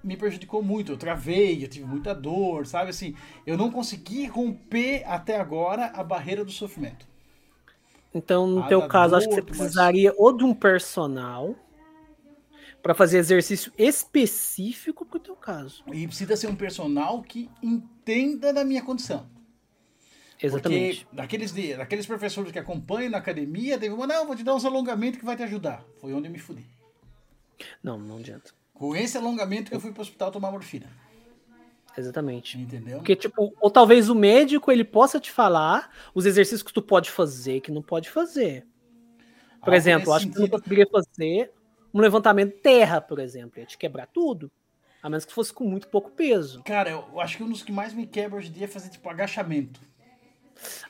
me 0.03 0.17
prejudicou 0.17 0.63
muito. 0.63 0.93
Eu 0.93 0.97
travei, 0.97 1.63
eu 1.65 1.69
tive 1.69 1.85
muita 1.85 2.15
dor, 2.15 2.67
sabe 2.67 2.91
assim? 2.91 3.15
Eu 3.47 3.57
não 3.57 3.71
consegui 3.71 4.27
romper 4.27 5.05
até 5.07 5.37
agora 5.39 5.87
a 5.95 6.03
barreira 6.03 6.45
do 6.45 6.51
sofrimento. 6.53 7.07
Então, 8.15 8.47
no 8.47 8.63
Ah, 8.65 8.69
teu 8.69 8.87
caso, 8.89 9.17
acho 9.17 9.29
que 9.29 9.35
dor, 9.37 9.43
você 9.43 9.49
mas- 9.51 9.59
precisaria 9.59 10.13
ou 10.19 10.37
de 10.37 10.45
um 10.45 10.53
personal 10.55 11.55
pra 12.83 12.95
fazer 12.95 13.19
exercício 13.19 13.73
específico 13.79 15.07
pro 15.07 15.19
teu 15.21 15.37
caso. 15.37 15.83
E 15.93 16.07
precisa 16.07 16.37
ser 16.37 16.49
um 16.49 16.57
personal 16.57 17.23
que 17.23 17.49
entenda 17.63 18.53
da 18.53 18.65
minha 18.65 18.83
condição. 18.83 19.27
Exatamente. 20.43 21.05
Porque 21.05 21.17
daqueles, 21.17 21.53
daqueles 21.77 22.05
professores 22.05 22.51
que 22.51 22.59
acompanham 22.59 23.11
na 23.13 23.19
academia, 23.19 23.79
teve 23.79 23.95
uma, 23.95 24.07
não, 24.09 24.27
vou 24.27 24.35
te 24.35 24.43
dar 24.43 24.55
uns 24.57 24.65
alongamentos 24.65 25.21
que 25.21 25.25
vai 25.25 25.37
te 25.37 25.45
ajudar. 25.45 25.85
Foi 26.01 26.13
onde 26.13 26.27
eu 26.27 26.33
me 26.33 26.39
fudi. 26.41 26.67
Não, 27.83 27.97
não 27.97 28.19
adianta. 28.19 28.53
Com 28.83 28.97
esse 28.97 29.17
alongamento 29.17 29.71
que 29.71 29.77
eu 29.77 29.81
fui 29.81 29.93
pro 29.93 30.03
hospital 30.03 30.33
tomar 30.33 30.51
morfina. 30.51 30.91
Exatamente. 31.97 32.59
Entendeu? 32.59 32.99
Porque, 32.99 33.15
tipo, 33.15 33.55
ou 33.61 33.71
talvez 33.71 34.09
o 34.09 34.15
médico 34.15 34.73
ele 34.73 34.83
possa 34.83 35.21
te 35.21 35.31
falar 35.31 35.89
os 36.13 36.27
exercícios 36.27 36.65
que 36.65 36.73
tu 36.73 36.83
pode 36.83 37.09
fazer 37.09 37.59
e 37.59 37.61
que 37.61 37.71
não 37.71 37.81
pode 37.81 38.11
fazer. 38.11 38.67
Por 39.61 39.69
Algo 39.69 39.77
exemplo, 39.77 40.13
acho 40.13 40.27
que 40.27 40.33
tu 40.33 40.41
não 40.41 40.47
sentido. 40.47 40.59
conseguiria 40.59 40.89
fazer 40.91 41.53
um 41.95 42.01
levantamento 42.01 42.57
de 42.57 42.61
terra, 42.61 43.01
por 43.01 43.21
exemplo. 43.21 43.61
Ia 43.61 43.67
te 43.67 43.79
quebrar 43.79 44.09
tudo. 44.09 44.51
A 45.01 45.09
menos 45.09 45.25
que 45.25 45.33
fosse 45.33 45.53
com 45.53 45.63
muito 45.63 45.87
pouco 45.87 46.11
peso. 46.11 46.61
Cara, 46.65 46.91
eu 46.91 47.21
acho 47.21 47.37
que 47.37 47.45
um 47.45 47.51
dos 47.51 47.63
que 47.63 47.71
mais 47.71 47.95
me 47.95 48.05
quebra 48.05 48.37
hoje 48.37 48.49
em 48.49 48.53
dia 48.53 48.65
é 48.65 48.69
fazer 48.69 48.89
tipo 48.89 49.09
agachamento. 49.09 49.81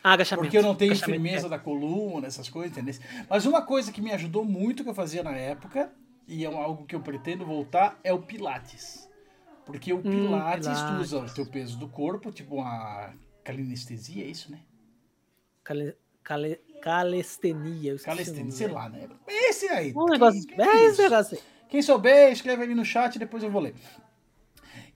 Ah, 0.02 0.12
agachamento. 0.12 0.46
Porque 0.46 0.56
eu 0.56 0.62
não 0.62 0.74
tenho 0.74 0.96
firmeza 0.96 1.46
é. 1.46 1.50
da 1.50 1.58
coluna, 1.58 2.26
essas 2.26 2.48
coisas, 2.48 2.72
entendeu? 2.72 2.94
Mas 3.28 3.44
uma 3.44 3.60
coisa 3.60 3.92
que 3.92 4.00
me 4.00 4.12
ajudou 4.12 4.46
muito 4.46 4.82
que 4.82 4.88
eu 4.88 4.94
fazia 4.94 5.22
na 5.22 5.36
época, 5.36 5.92
e 6.26 6.44
é 6.44 6.48
algo 6.48 6.84
que 6.86 6.94
eu 6.94 7.00
pretendo 7.00 7.44
voltar, 7.44 7.98
é 8.04 8.12
o 8.12 8.20
Pilates. 8.22 9.08
Porque 9.64 9.92
o 9.92 10.00
Pilates, 10.02 10.66
tu 10.66 10.72
Hum, 10.72 10.76
Pilates. 10.86 11.00
usa 11.00 11.18
o 11.20 11.34
teu 11.34 11.46
peso 11.46 11.78
do 11.78 11.88
corpo, 11.88 12.32
tipo 12.32 12.56
uma 12.56 13.14
calinestesia, 13.44 14.24
é 14.24 14.28
isso, 14.28 14.50
né? 14.50 14.60
Cale... 15.62 15.96
Cale... 16.22 16.60
Calistenia. 16.82 17.92
eu 17.92 17.96
esqueci 17.96 18.10
o 18.12 18.16
Calistenia, 18.16 18.40
nome. 18.44 18.52
sei 18.52 18.68
lá, 18.68 18.88
né? 18.88 19.08
Esse 19.28 19.68
aí. 19.68 19.92
Um 19.94 20.06
negócio. 20.06 20.44
Quem- 20.46 20.60
É 20.60 20.84
esse 20.86 21.02
negócio 21.02 21.36
aí. 21.38 21.42
Quem 21.68 21.80
souber, 21.82 22.32
escreve 22.32 22.62
ali 22.64 22.74
no 22.74 22.84
chat, 22.84 23.18
depois 23.18 23.42
eu 23.42 23.50
vou 23.50 23.62
ler. 23.62 23.74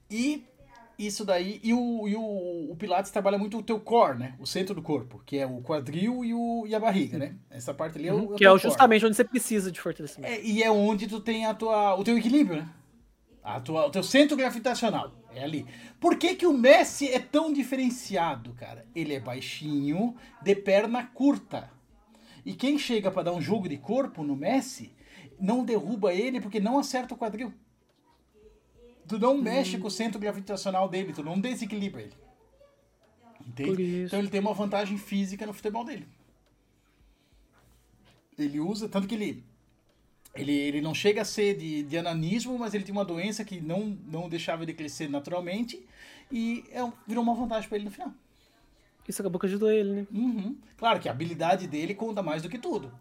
E 0.09 0.45
isso 0.97 1.23
daí, 1.23 1.59
e 1.63 1.73
o, 1.73 2.07
e 2.07 2.15
o, 2.15 2.71
o 2.71 2.75
Pilates 2.75 3.11
trabalha 3.11 3.37
muito 3.37 3.57
o 3.57 3.63
teu 3.63 3.79
core, 3.79 4.17
né? 4.17 4.35
O 4.39 4.47
centro 4.47 4.73
do 4.73 4.81
corpo, 4.81 5.21
que 5.25 5.37
é 5.37 5.45
o 5.45 5.61
quadril 5.61 6.25
e, 6.25 6.33
o, 6.33 6.65
e 6.67 6.73
a 6.73 6.79
barriga, 6.79 7.17
né? 7.19 7.35
Essa 7.49 7.73
parte 7.73 7.97
ali 7.97 8.07
é 8.07 8.13
o, 8.13 8.33
o 8.33 8.35
Que 8.35 8.43
teu 8.43 8.51
é 8.51 8.53
o 8.53 8.59
core. 8.59 8.63
justamente 8.63 9.05
onde 9.05 9.15
você 9.15 9.23
precisa 9.23 9.71
de 9.71 9.79
fortalecimento. 9.79 10.33
É, 10.33 10.41
e 10.41 10.63
é 10.63 10.71
onde 10.71 11.07
tu 11.07 11.19
tem 11.19 11.45
a 11.45 11.53
tua, 11.53 11.95
o 11.95 12.03
teu 12.03 12.17
equilíbrio, 12.17 12.61
né? 12.61 12.69
A 13.43 13.59
tua, 13.61 13.85
o 13.85 13.91
teu 13.91 14.03
centro 14.03 14.35
gravitacional. 14.35 15.13
É 15.33 15.43
ali. 15.43 15.65
Por 15.99 16.17
que, 16.17 16.35
que 16.35 16.47
o 16.47 16.53
Messi 16.53 17.07
é 17.09 17.19
tão 17.19 17.53
diferenciado, 17.53 18.53
cara? 18.53 18.85
Ele 18.95 19.13
é 19.13 19.19
baixinho, 19.19 20.15
de 20.41 20.55
perna 20.55 21.05
curta. 21.05 21.69
E 22.43 22.53
quem 22.53 22.79
chega 22.79 23.11
pra 23.11 23.21
dar 23.23 23.33
um 23.33 23.41
jogo 23.41 23.69
de 23.69 23.77
corpo 23.77 24.23
no 24.23 24.35
Messi, 24.35 24.91
não 25.39 25.63
derruba 25.63 26.13
ele 26.13 26.41
porque 26.41 26.59
não 26.59 26.79
acerta 26.79 27.13
o 27.13 27.17
quadril. 27.17 27.53
Tu 29.07 29.17
não 29.19 29.37
mexe 29.37 29.77
com 29.77 29.87
o 29.87 29.91
centro 29.91 30.19
gravitacional 30.19 30.89
dele, 30.89 31.13
tu 31.13 31.23
não 31.23 31.39
desequilibra 31.39 32.01
ele. 32.01 32.13
Entende? 33.45 34.03
Então 34.05 34.19
ele 34.19 34.29
tem 34.29 34.39
uma 34.41 34.53
vantagem 34.53 34.97
física 34.97 35.45
no 35.45 35.53
futebol 35.53 35.85
dele. 35.85 36.07
Ele 38.37 38.59
usa, 38.59 38.87
tanto 38.87 39.07
que 39.07 39.15
ele 39.15 39.43
ele, 40.35 40.51
ele 40.51 40.81
não 40.81 40.93
chega 40.93 41.21
a 41.23 41.25
ser 41.25 41.57
de, 41.57 41.81
de 41.83 41.97
ananismo, 41.97 42.57
mas 42.59 42.73
ele 42.73 42.83
tem 42.83 42.91
uma 42.91 43.05
doença 43.05 43.43
que 43.43 43.59
não, 43.59 43.97
não 44.05 44.29
deixava 44.29 44.61
ele 44.63 44.73
crescer 44.73 45.09
naturalmente 45.09 45.83
e 46.31 46.63
é, 46.71 46.79
virou 47.07 47.23
uma 47.23 47.33
vantagem 47.33 47.67
pra 47.67 47.77
ele 47.77 47.85
no 47.85 47.91
final. 47.91 48.13
Isso 49.07 49.21
acabou 49.21 49.39
que 49.39 49.47
ajudou 49.47 49.71
ele, 49.71 50.01
né? 50.01 50.07
Uhum. 50.11 50.55
Claro 50.77 50.99
que 50.99 51.07
a 51.07 51.11
habilidade 51.11 51.65
dele 51.65 51.95
conta 51.95 52.21
mais 52.21 52.43
do 52.43 52.49
que 52.49 52.59
tudo. 52.59 52.91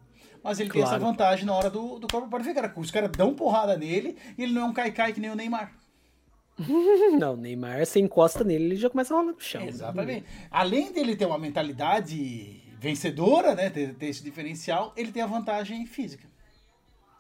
Mas 0.43 0.61
ele 0.61 0.71
tem 0.71 0.81
essa 0.81 0.91
Claro. 0.91 1.05
vantagem 1.05 1.45
na 1.45 1.53
hora 1.53 1.69
do, 1.69 1.99
do 1.99 2.07
corpo. 2.07 2.39
Ver, 2.39 2.55
cara, 2.55 2.73
os 2.77 2.91
caras 2.91 3.11
dão 3.11 3.35
porrada 3.35 3.77
nele 3.77 4.17
e 4.39 4.45
ele 4.45 4.53
não 4.53 4.63
é 4.63 4.65
um 4.67 4.73
caicai 4.73 5.13
que 5.13 5.21
nem 5.21 5.31
o 5.31 5.35
Neymar. 5.35 5.75
Não, 7.19 7.35
o 7.35 7.37
Neymar, 7.37 7.85
você 7.85 8.01
encosta 8.01 8.43
nele, 8.43 8.65
ele 8.65 8.77
já 8.77 8.89
começa 8.89 9.15
a 9.15 9.19
rolar 9.19 9.33
no 9.33 9.41
chão. 9.41 9.63
Exatamente. 9.67 10.27
Além 10.51 10.93
dele 10.93 11.17
ter 11.17 11.27
uma 11.27 11.39
mentalidade 11.39 12.63
vencedora, 12.79 13.55
né, 13.55 13.71
ter, 13.71 13.95
ter 13.95 14.07
esse 14.07 14.23
diferencial, 14.23 14.93
ele 14.97 15.13
tem 15.13 15.23
a 15.23 15.27
vantagem 15.27 15.85
física. 15.87 16.29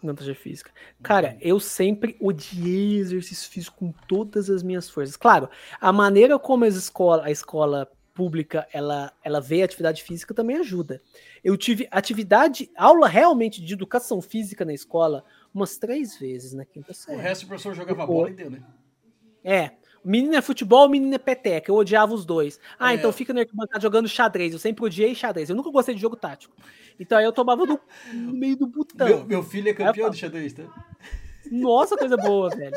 Vantagem 0.02 0.34
física. 0.34 0.70
Cara, 1.02 1.36
eu 1.40 1.58
sempre 1.58 2.16
odiei 2.20 2.96
exercício 2.96 3.50
físico 3.50 3.76
com 3.78 3.92
todas 4.06 4.48
as 4.48 4.62
minhas 4.62 4.88
forças. 4.88 5.16
Claro, 5.16 5.48
a 5.80 5.92
maneira 5.92 6.38
como 6.38 6.64
as 6.64 6.74
escola, 6.76 7.24
a 7.24 7.30
escola 7.30 7.90
pública 8.14 8.66
ela, 8.72 9.12
ela 9.22 9.40
vê 9.40 9.60
a 9.60 9.66
atividade 9.66 10.02
física 10.02 10.32
também 10.32 10.56
ajuda. 10.56 11.02
Eu 11.44 11.56
tive 11.56 11.86
atividade, 11.90 12.70
aula 12.74 13.06
realmente 13.06 13.62
de 13.62 13.74
educação 13.74 14.22
física 14.22 14.64
na 14.64 14.72
escola 14.72 15.22
umas 15.52 15.76
três 15.76 16.18
vezes 16.18 16.54
na 16.54 16.64
quinta 16.64 16.92
O 16.92 16.94
série. 16.94 17.20
resto 17.20 17.44
o 17.44 17.48
professor 17.48 17.74
jogava 17.74 18.06
bola 18.06 18.30
e 18.30 18.34
deu, 18.34 18.50
né? 18.50 18.62
É. 19.46 19.70
Menino 20.04 20.36
é 20.36 20.42
futebol, 20.42 20.88
menino 20.88 21.14
é 21.14 21.18
peteca. 21.18 21.70
Eu 21.70 21.76
odiava 21.76 22.14
os 22.14 22.24
dois. 22.24 22.60
Ah, 22.78 22.92
É. 22.92 22.96
então 22.96 23.12
fica 23.12 23.32
na 23.32 23.40
arquibancada 23.40 23.80
jogando 23.80 24.08
xadrez. 24.08 24.52
Eu 24.52 24.58
sempre 24.58 24.84
odiei 24.84 25.14
xadrez. 25.14 25.48
Eu 25.50 25.56
nunca 25.56 25.70
gostei 25.70 25.94
de 25.94 26.00
jogo 26.00 26.14
tático. 26.16 26.54
Então 26.98 27.18
aí 27.18 27.24
eu 27.24 27.32
tomava 27.32 27.64
no, 27.66 27.80
no 28.12 28.32
meio 28.32 28.56
do 28.56 28.66
botão. 28.66 29.06
Meu, 29.06 29.24
meu 29.24 29.42
filho 29.42 29.68
é 29.68 29.74
campeão 29.74 30.10
de 30.10 30.16
xadrez, 30.18 30.52
tá? 30.52 30.64
Nossa, 31.50 31.96
coisa 31.96 32.16
boa, 32.16 32.50
velho. 32.50 32.76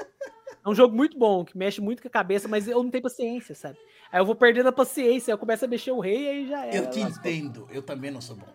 É 0.66 0.70
um 0.70 0.76
jogo 0.76 0.96
muito 0.96 1.18
bom, 1.18 1.46
que 1.46 1.58
mexe 1.58 1.80
muito 1.80 2.02
com 2.02 2.08
a 2.08 2.12
cabeça, 2.12 2.48
mas 2.48 2.68
eu 2.68 2.84
não 2.84 2.90
tenho 2.91 3.04
paciência, 3.04 3.56
sabe? 3.56 3.78
Aí 4.12 4.20
eu 4.20 4.26
vou 4.26 4.36
perdendo 4.36 4.70
a 4.70 4.72
paciência, 4.74 5.32
eu 5.32 5.38
começo 5.38 5.64
a 5.66 5.68
mexer 5.68 5.91
o 5.91 6.00
rei 6.00 6.24
e 6.24 6.28
aí 6.28 6.48
já 6.48 6.66
é. 6.66 6.78
Eu 6.78 6.90
te 6.90 7.00
entendo, 7.00 7.68
eu 7.72 7.82
também 7.82 8.12
não 8.12 8.20
sou 8.22 8.36
bom. 8.36 8.48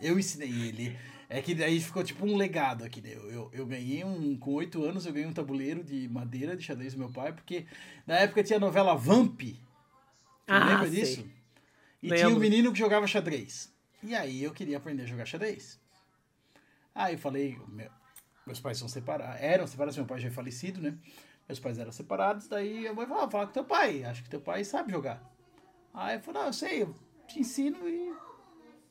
Eu 0.00 0.18
ensinei 0.18 0.48
ele. 0.48 0.96
É 1.30 1.42
que 1.42 1.54
daí 1.54 1.78
ficou 1.80 2.02
tipo 2.02 2.24
um 2.24 2.36
legado 2.36 2.84
aqui. 2.84 3.02
né? 3.02 3.10
Eu, 3.14 3.30
eu, 3.30 3.50
eu 3.52 3.66
ganhei 3.66 4.02
um. 4.02 4.36
Com 4.38 4.52
oito 4.54 4.82
anos, 4.84 5.04
eu 5.04 5.12
ganhei 5.12 5.28
um 5.28 5.32
tabuleiro 5.32 5.84
de 5.84 6.08
madeira 6.08 6.56
de 6.56 6.62
xadrez 6.64 6.94
do 6.94 6.98
meu 6.98 7.10
pai, 7.10 7.32
porque 7.32 7.66
na 8.06 8.14
época 8.16 8.42
tinha 8.42 8.56
a 8.56 8.60
novela 8.60 8.94
Vamp. 8.94 9.42
Ah, 10.46 10.64
lembra 10.64 10.88
sei. 10.90 11.00
disso? 11.00 11.28
E 12.02 12.08
Lembro. 12.08 12.16
tinha 12.16 12.36
um 12.36 12.40
menino 12.40 12.72
que 12.72 12.78
jogava 12.78 13.06
xadrez. 13.06 13.70
E 14.02 14.14
aí 14.14 14.42
eu 14.42 14.52
queria 14.52 14.78
aprender 14.78 15.02
a 15.02 15.06
jogar 15.06 15.26
xadrez. 15.26 15.78
Aí 16.94 17.14
eu 17.14 17.18
falei, 17.18 17.58
meu- 17.68 17.90
meus 18.46 18.58
pais 18.60 18.78
são 18.78 18.88
separados, 18.88 19.36
eram 19.42 19.66
separados, 19.66 19.96
meu 19.96 20.06
pai 20.06 20.20
já 20.20 20.28
é 20.28 20.30
falecido, 20.30 20.80
né? 20.80 20.96
Meus 21.46 21.60
pais 21.60 21.78
eram 21.78 21.92
separados, 21.92 22.48
daí 22.48 22.86
a 22.88 22.94
mãe 22.94 23.06
falou, 23.06 23.24
ah, 23.24 23.30
fala 23.30 23.46
com 23.46 23.52
teu 23.52 23.64
pai, 23.64 24.04
acho 24.04 24.22
que 24.22 24.30
teu 24.30 24.40
pai 24.40 24.64
sabe 24.64 24.92
jogar. 24.92 25.22
Aí 25.92 26.16
eu 26.16 26.20
falei, 26.22 26.40
não, 26.40 26.48
eu 26.48 26.52
sei, 26.52 26.82
eu 26.82 26.94
te 27.26 27.40
ensino 27.40 27.86
e 27.88 28.12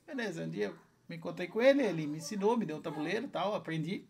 beleza. 0.05 0.43
Um 0.43 0.49
dia 0.49 0.65
eu 0.65 0.75
me 1.07 1.15
encontrei 1.15 1.47
com 1.47 1.61
ele, 1.61 1.83
ele 1.83 2.05
me 2.05 2.17
ensinou, 2.17 2.57
me 2.57 2.65
deu 2.65 2.77
um 2.77 2.81
tabuleiro 2.81 3.25
e 3.25 3.29
tal, 3.29 3.55
aprendi. 3.55 4.05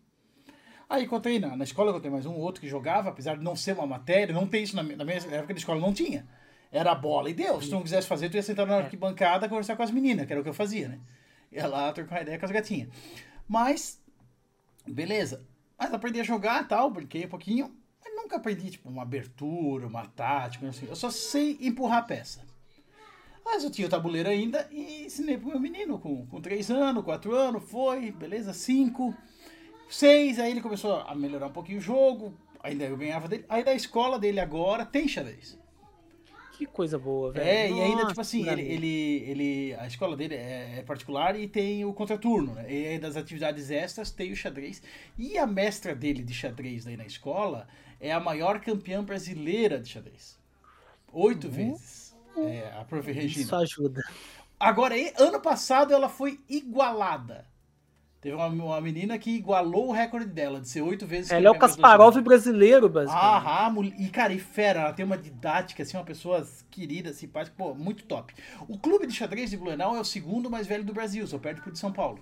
Aí 0.88 1.04
encontrei 1.04 1.38
na, 1.38 1.56
na 1.56 1.64
escola, 1.64 1.90
encontrei 1.90 2.10
mais 2.10 2.26
um 2.26 2.34
outro 2.34 2.60
que 2.60 2.68
jogava, 2.68 3.10
apesar 3.10 3.36
de 3.36 3.44
não 3.44 3.54
ser 3.54 3.74
uma 3.74 3.86
matéria, 3.86 4.34
não 4.34 4.46
tem 4.46 4.62
isso 4.62 4.74
na, 4.74 4.82
na 4.82 5.04
minha 5.04 5.16
época 5.16 5.54
da 5.54 5.58
escola, 5.58 5.80
não 5.80 5.92
tinha. 5.92 6.26
Era 6.72 6.94
bola 6.94 7.30
e 7.30 7.34
deu. 7.34 7.60
Se 7.60 7.68
tu 7.68 7.74
não 7.74 7.82
quisesse 7.82 8.06
fazer, 8.06 8.28
tu 8.28 8.36
ia 8.36 8.42
sentar 8.42 8.66
na 8.66 8.78
arquibancada 8.78 9.48
conversar 9.48 9.76
com 9.76 9.82
as 9.82 9.90
meninas, 9.90 10.26
que 10.26 10.32
era 10.32 10.40
o 10.40 10.44
que 10.44 10.50
eu 10.50 10.54
fazia, 10.54 10.88
né? 10.88 11.00
Ia 11.52 11.66
lá 11.66 11.92
trocar 11.92 12.22
ideia 12.22 12.38
com 12.38 12.44
as 12.44 12.50
gatinhas. 12.50 12.88
Mas, 13.46 14.02
beleza. 14.86 15.46
Mas 15.78 15.92
aprendi 15.92 16.20
a 16.20 16.24
jogar 16.24 16.64
e 16.64 16.66
tal, 16.66 16.90
brinquei 16.90 17.24
um 17.24 17.28
pouquinho. 17.28 17.74
Mas 18.04 18.14
nunca 18.14 18.36
aprendi, 18.36 18.70
tipo, 18.70 18.88
uma 18.88 19.02
abertura, 19.02 19.86
uma 19.86 20.06
tática, 20.06 20.68
assim. 20.68 20.86
Eu 20.86 20.96
só 20.96 21.10
sei 21.10 21.56
empurrar 21.60 21.98
a 21.98 22.02
peça. 22.02 22.46
Mas 23.50 23.64
eu 23.64 23.70
tinha 23.70 23.86
o 23.86 23.90
tabuleiro 23.90 24.28
ainda 24.28 24.68
e 24.70 25.06
ensinei 25.06 25.38
pro 25.38 25.48
meu 25.48 25.58
menino 25.58 25.98
com, 25.98 26.26
com 26.26 26.38
3 26.38 26.70
anos, 26.70 27.02
4 27.02 27.34
anos, 27.34 27.64
foi, 27.64 28.10
beleza, 28.10 28.52
5, 28.52 29.14
6, 29.88 30.38
aí 30.38 30.50
ele 30.50 30.60
começou 30.60 31.00
a 31.00 31.14
melhorar 31.14 31.46
um 31.46 31.52
pouquinho 31.52 31.78
o 31.78 31.80
jogo, 31.80 32.34
ainda 32.62 32.84
eu 32.84 32.94
ganhava 32.94 33.26
dele. 33.26 33.46
Aí 33.48 33.64
da 33.64 33.72
escola 33.72 34.18
dele 34.18 34.38
agora 34.38 34.84
tem 34.84 35.08
xadrez. 35.08 35.58
Que 36.58 36.66
coisa 36.66 36.98
boa, 36.98 37.32
velho. 37.32 37.48
É, 37.48 37.70
e 37.70 37.80
ainda, 37.80 37.94
Nossa, 37.94 38.08
tipo 38.08 38.20
assim, 38.20 38.50
ele, 38.50 38.62
ele, 38.62 39.24
ele. 39.30 39.74
A 39.78 39.86
escola 39.86 40.14
dele 40.14 40.34
é, 40.34 40.80
é 40.80 40.82
particular 40.82 41.38
e 41.38 41.48
tem 41.48 41.86
o 41.86 41.94
contraturno, 41.94 42.52
né? 42.52 42.66
E 42.70 42.86
aí 42.86 42.98
das 42.98 43.16
atividades 43.16 43.70
extras 43.70 44.10
tem 44.10 44.30
o 44.30 44.36
xadrez. 44.36 44.82
E 45.16 45.38
a 45.38 45.46
mestra 45.46 45.94
dele 45.94 46.22
de 46.22 46.34
xadrez 46.34 46.84
daí 46.84 46.98
na 46.98 47.06
escola 47.06 47.66
é 47.98 48.12
a 48.12 48.20
maior 48.20 48.60
campeã 48.60 49.02
brasileira 49.02 49.80
de 49.80 49.88
xadrez. 49.88 50.38
Oito 51.12 51.48
vezes. 51.48 52.07
É, 52.46 52.72
a 52.78 52.84
prof. 52.84 53.10
Regina. 53.10 53.44
Isso 53.44 53.56
ajuda. 53.56 54.02
Agora, 54.58 54.94
ano 55.18 55.40
passado 55.40 55.92
ela 55.94 56.08
foi 56.08 56.40
igualada. 56.48 57.46
Teve 58.20 58.34
uma, 58.34 58.46
uma 58.48 58.80
menina 58.80 59.16
que 59.16 59.30
igualou 59.30 59.88
o 59.88 59.92
recorde 59.92 60.26
dela, 60.26 60.60
de 60.60 60.68
ser 60.68 60.82
oito 60.82 61.06
vezes 61.06 61.30
Ela 61.30 61.46
é 61.46 61.50
o 61.50 61.58
Kasparov 61.58 62.20
brasileiro, 62.20 62.88
basicamente. 62.88 63.46
ah, 63.46 63.72
e 63.96 64.08
cara, 64.08 64.32
e 64.32 64.40
fera, 64.40 64.80
ela 64.80 64.92
tem 64.92 65.04
uma 65.04 65.16
didática, 65.16 65.84
assim, 65.84 65.96
uma 65.96 66.04
pessoa 66.04 66.44
querida, 66.68 67.12
simpática, 67.12 67.54
pô, 67.56 67.74
muito 67.74 68.04
top. 68.06 68.34
O 68.66 68.76
clube 68.76 69.06
de 69.06 69.14
xadrez 69.14 69.50
de 69.50 69.56
Blumenau 69.56 69.94
é 69.94 70.00
o 70.00 70.04
segundo 70.04 70.50
mais 70.50 70.66
velho 70.66 70.82
do 70.84 70.92
Brasil, 70.92 71.24
só 71.28 71.38
perto 71.38 71.62
pro 71.62 71.70
de 71.70 71.78
São 71.78 71.92
Paulo. 71.92 72.20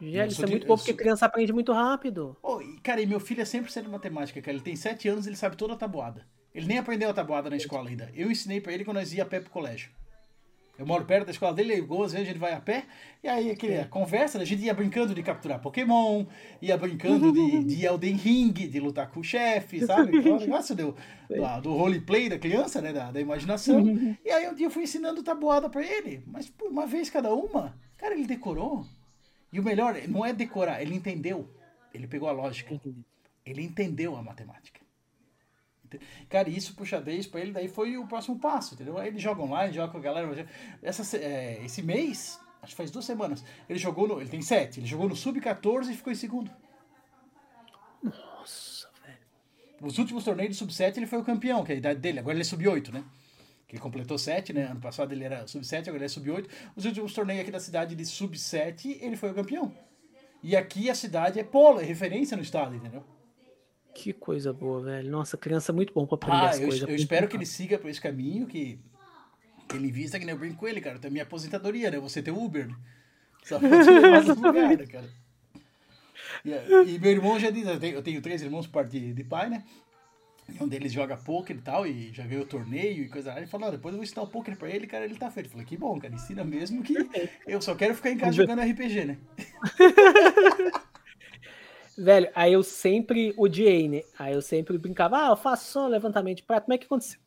Gente, 0.00 0.32
isso 0.32 0.42
é 0.42 0.46
de- 0.46 0.52
muito 0.52 0.66
bom 0.66 0.76
porque 0.76 0.90
sou- 0.90 0.98
criança 0.98 1.24
aprende 1.24 1.52
muito 1.52 1.72
rápido. 1.72 2.36
Pô, 2.42 2.60
e, 2.60 2.78
cara, 2.80 3.00
e 3.00 3.06
meu 3.06 3.18
filho 3.20 3.40
é 3.40 3.44
100% 3.46 3.84
de 3.86 3.90
matemática, 3.90 4.42
cara, 4.42 4.54
ele 4.54 4.62
tem 4.64 4.76
sete 4.76 5.08
anos 5.08 5.26
ele 5.26 5.36
sabe 5.36 5.56
toda 5.56 5.72
a 5.72 5.76
tabuada. 5.76 6.26
Ele 6.54 6.66
nem 6.66 6.78
aprendeu 6.78 7.10
a 7.10 7.14
tabuada 7.14 7.50
na 7.50 7.56
escola 7.56 7.88
ainda. 7.88 8.10
Eu 8.14 8.30
ensinei 8.30 8.60
pra 8.60 8.72
ele 8.72 8.84
quando 8.84 8.98
nós 8.98 9.12
ia 9.12 9.24
a 9.24 9.26
pé 9.26 9.40
pro 9.40 9.50
colégio. 9.50 9.90
Eu 10.76 10.84
moro 10.84 11.04
perto 11.04 11.26
da 11.26 11.30
escola 11.30 11.54
dele, 11.54 11.76
algumas 11.76 12.12
vezes 12.12 12.26
a 12.26 12.32
gente 12.32 12.40
vai 12.40 12.52
a 12.52 12.60
pé, 12.60 12.84
e 13.22 13.28
aí 13.28 13.48
aquele, 13.48 13.84
conversa, 13.84 14.40
a 14.40 14.44
gente 14.44 14.64
ia 14.64 14.74
brincando 14.74 15.14
de 15.14 15.22
capturar 15.22 15.60
Pokémon, 15.60 16.26
ia 16.60 16.76
brincando 16.76 17.32
de, 17.32 17.62
de 17.62 17.86
Elden 17.86 18.16
Ring, 18.16 18.52
de 18.52 18.80
lutar 18.80 19.08
com 19.08 19.20
o 19.20 19.24
chefe, 19.24 19.86
sabe? 19.86 20.18
Aquele 20.18 20.36
negócio 20.36 20.74
do, 20.74 20.96
do, 21.28 21.60
do 21.62 21.76
roleplay 21.76 22.28
da 22.28 22.40
criança, 22.40 22.82
né? 22.82 22.92
Da, 22.92 23.12
da 23.12 23.20
imaginação. 23.20 23.84
E 24.24 24.30
aí 24.30 24.48
um 24.48 24.54
dia 24.54 24.66
eu 24.66 24.70
fui 24.70 24.82
ensinando 24.82 25.22
tabuada 25.22 25.70
pra 25.70 25.84
ele, 25.84 26.24
mas 26.26 26.50
por 26.50 26.68
uma 26.68 26.86
vez 26.86 27.08
cada 27.08 27.32
uma, 27.32 27.78
cara, 27.96 28.14
ele 28.14 28.26
decorou. 28.26 28.84
E 29.52 29.60
o 29.60 29.62
melhor, 29.62 29.94
não 30.08 30.26
é 30.26 30.32
decorar, 30.32 30.82
ele 30.82 30.96
entendeu. 30.96 31.48
Ele 31.92 32.08
pegou 32.08 32.28
a 32.28 32.32
lógica. 32.32 32.80
Ele 33.46 33.62
entendeu 33.62 34.16
a 34.16 34.22
matemática. 34.24 34.80
Cara, 36.28 36.48
isso 36.48 36.74
pro 36.74 36.84
xadrez 36.86 37.26
pra 37.26 37.40
ele 37.40 37.52
daí 37.52 37.68
foi 37.68 37.96
o 37.96 38.06
próximo 38.06 38.38
passo, 38.38 38.74
entendeu? 38.74 38.98
Aí 38.98 39.08
ele 39.08 39.18
joga 39.18 39.42
online, 39.42 39.72
joga 39.74 39.92
com 39.92 39.98
a 39.98 40.00
galera. 40.00 40.46
Essa, 40.82 41.02
se- 41.04 41.18
é, 41.18 41.62
esse 41.64 41.82
mês, 41.82 42.38
acho 42.62 42.72
que 42.72 42.76
faz 42.76 42.90
duas 42.90 43.04
semanas, 43.04 43.44
ele 43.68 43.78
jogou 43.78 44.06
no. 44.08 44.20
Ele 44.20 44.28
tem 44.30 44.42
sete, 44.42 44.80
ele 44.80 44.86
jogou 44.86 45.08
no 45.08 45.16
Sub-14 45.16 45.90
e 45.90 45.94
ficou 45.96 46.12
em 46.12 46.16
segundo. 46.16 46.50
Nossa, 48.02 48.88
velho. 49.04 49.18
os 49.82 49.98
últimos 49.98 50.24
torneios 50.24 50.52
de 50.52 50.58
sub-7 50.58 50.96
ele 50.98 51.06
foi 51.06 51.18
o 51.18 51.24
campeão, 51.24 51.64
que 51.64 51.72
é 51.72 51.74
a 51.74 51.78
idade 51.78 52.00
dele. 52.00 52.18
Agora 52.18 52.34
ele 52.34 52.42
é 52.42 52.44
sub-8, 52.44 52.92
né? 52.92 53.02
Que 53.66 53.76
ele 53.76 53.82
completou 53.82 54.18
7, 54.18 54.52
né? 54.52 54.64
Ano 54.64 54.80
passado 54.80 55.12
ele 55.12 55.24
era 55.24 55.46
sub-7, 55.46 55.82
agora 55.88 55.96
ele 55.96 56.04
é 56.04 56.08
sub-8. 56.08 56.48
Os 56.76 56.84
últimos 56.84 57.14
torneios 57.14 57.40
aqui 57.42 57.50
da 57.50 57.60
cidade 57.60 57.94
de 57.94 58.04
sub-7, 58.04 58.98
ele 59.00 59.16
foi 59.16 59.30
o 59.30 59.34
campeão. 59.34 59.74
E 60.42 60.54
aqui 60.54 60.90
a 60.90 60.94
cidade 60.94 61.40
é 61.40 61.44
polo, 61.44 61.80
é 61.80 61.84
referência 61.84 62.36
no 62.36 62.42
estado, 62.42 62.74
entendeu? 62.74 63.02
Que 63.94 64.12
coisa 64.12 64.52
boa, 64.52 64.82
velho. 64.82 65.10
Nossa, 65.10 65.36
criança 65.36 65.70
é 65.70 65.74
muito 65.74 65.92
bom 65.94 66.04
pra 66.06 66.16
aprender 66.16 66.36
Ah, 66.46 66.50
as 66.50 66.60
eu, 66.60 66.66
coisas. 66.68 66.88
eu 66.88 66.94
espero 66.96 67.28
que 67.28 67.36
ele 67.36 67.46
siga 67.46 67.78
por 67.78 67.88
esse 67.88 68.00
caminho, 68.00 68.46
que 68.46 68.78
ele 69.72 69.88
invista 69.88 70.18
que 70.18 70.24
nem 70.24 70.34
eu 70.34 70.38
brinco 70.38 70.56
com 70.56 70.66
ele, 70.68 70.80
cara. 70.80 70.98
Tem 70.98 71.10
minha 71.10 71.22
aposentadoria, 71.22 71.90
né? 71.90 71.98
Você 72.00 72.20
tem 72.22 72.34
Uber, 72.34 72.66
né? 72.68 72.74
Só 73.44 73.58
pode 73.60 73.72
levar 73.90 74.22
no 74.24 74.34
lugar, 74.34 74.76
né, 74.76 74.86
cara? 74.86 75.08
E, 76.44 76.94
e 76.94 76.98
meu 76.98 77.10
irmão 77.12 77.38
já 77.38 77.50
diz, 77.50 77.66
eu 77.66 77.78
tenho, 77.78 77.94
eu 77.94 78.02
tenho 78.02 78.20
três 78.20 78.42
irmãos 78.42 78.66
por 78.66 78.72
parte 78.74 78.98
de, 78.98 79.14
de 79.14 79.24
pai, 79.24 79.48
né? 79.48 79.64
E 80.48 80.62
Um 80.62 80.68
deles 80.68 80.92
joga 80.92 81.16
poker 81.16 81.56
e 81.56 81.60
tal, 81.60 81.86
e 81.86 82.12
já 82.12 82.26
ganhou 82.26 82.44
torneio 82.44 83.04
e 83.04 83.08
coisa 83.08 83.30
lá. 83.32 83.38
Ele 83.38 83.46
falou, 83.46 83.68
ah, 83.68 83.70
depois 83.70 83.94
eu 83.94 83.98
vou 83.98 84.04
ensinar 84.04 84.22
o 84.22 84.26
poker 84.26 84.56
pra 84.58 84.68
ele, 84.68 84.86
cara, 84.86 85.04
ele 85.04 85.14
tá 85.16 85.30
feito. 85.30 85.46
Eu 85.46 85.52
falei, 85.52 85.64
que 85.66 85.76
bom, 85.76 85.98
cara, 85.98 86.12
ensina 86.14 86.44
mesmo 86.44 86.82
que 86.82 86.94
eu 87.46 87.62
só 87.62 87.74
quero 87.74 87.94
ficar 87.94 88.10
em 88.10 88.18
casa 88.18 88.32
jogando 88.32 88.60
RPG, 88.60 89.04
né? 89.06 89.18
Velho, 91.96 92.28
aí 92.34 92.52
eu 92.52 92.62
sempre 92.62 93.32
odiei, 93.36 93.88
né? 93.88 94.02
Aí 94.18 94.34
eu 94.34 94.42
sempre 94.42 94.76
brincava, 94.78 95.26
ah, 95.26 95.30
eu 95.30 95.36
faço 95.36 95.70
só 95.70 95.86
levantamento 95.86 96.38
de 96.38 96.42
prato. 96.42 96.64
Como 96.64 96.74
é 96.74 96.78
que 96.78 96.86
aconteceu? 96.86 97.20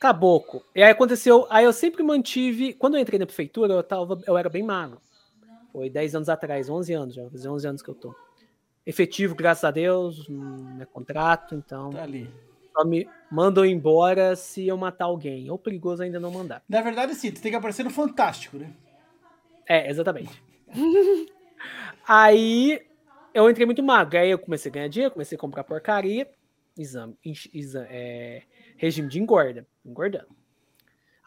Caboclo. 0.00 0.64
E 0.74 0.82
aí 0.82 0.90
aconteceu, 0.90 1.46
aí 1.50 1.64
eu 1.64 1.72
sempre 1.72 2.02
mantive. 2.02 2.72
Quando 2.74 2.96
eu 2.96 3.00
entrei 3.00 3.18
na 3.18 3.26
prefeitura, 3.26 3.74
eu, 3.74 3.82
tava, 3.82 4.20
eu 4.26 4.36
era 4.36 4.48
bem 4.48 4.62
magro. 4.62 5.00
Foi 5.72 5.88
10 5.88 6.14
anos 6.16 6.28
atrás, 6.28 6.68
11 6.68 6.92
anos, 6.92 7.14
já 7.14 7.28
faz 7.30 7.46
11 7.46 7.66
anos 7.66 7.82
que 7.82 7.88
eu 7.88 7.94
tô. 7.94 8.14
Efetivo, 8.84 9.34
graças 9.34 9.62
a 9.64 9.70
Deus, 9.70 10.28
não 10.28 10.82
é 10.82 10.84
contrato, 10.84 11.54
então 11.54 11.90
Tá 11.90 12.02
ali. 12.02 12.28
só 12.76 12.84
me 12.84 13.08
mandam 13.30 13.64
embora 13.64 14.34
se 14.34 14.66
eu 14.66 14.76
matar 14.76 15.04
alguém. 15.04 15.48
Ou 15.50 15.56
perigoso 15.56 16.02
ainda 16.02 16.18
não 16.18 16.32
mandar. 16.32 16.62
Na 16.68 16.80
verdade, 16.82 17.14
sim, 17.14 17.30
tu 17.30 17.40
tem 17.40 17.52
que 17.52 17.56
aparecer 17.56 17.84
no 17.84 17.90
Fantástico, 17.90 18.58
né? 18.58 18.72
É, 19.68 19.88
exatamente. 19.88 20.42
aí 22.06 22.80
eu 23.34 23.48
entrei 23.50 23.66
muito 23.66 23.82
magro. 23.82 24.18
Aí 24.18 24.30
eu 24.30 24.38
comecei 24.38 24.70
a 24.70 24.74
ganhar 24.74 24.88
dinheiro, 24.88 25.12
comecei 25.12 25.36
a 25.36 25.40
comprar 25.40 25.64
porcaria. 25.64 26.30
Exame, 26.76 27.16
enx- 27.24 27.48
exa- 27.52 27.86
é, 27.90 28.42
regime 28.76 29.08
de 29.08 29.20
engorda, 29.20 29.66
engordando. 29.84 30.28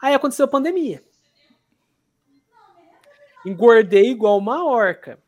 Aí 0.00 0.14
aconteceu 0.14 0.44
a 0.44 0.48
pandemia. 0.48 1.02
Engordei 3.44 4.10
igual 4.10 4.38
uma 4.38 4.64
orca. 4.64 5.18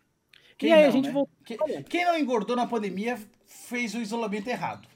Quem 0.57 0.71
e 0.71 0.73
aí 0.73 0.83
não, 0.83 0.89
a 0.89 0.93
gente 0.93 1.07
né? 1.07 1.13
voltou. 1.13 1.35
Quem, 1.45 1.83
quem 1.85 2.05
não 2.05 2.19
engordou 2.19 2.57
na 2.57 2.67
pandemia 2.67 3.17
fez 3.47 3.95
o 3.95 3.99
isolamento 3.99 4.49
errado. 4.49 4.89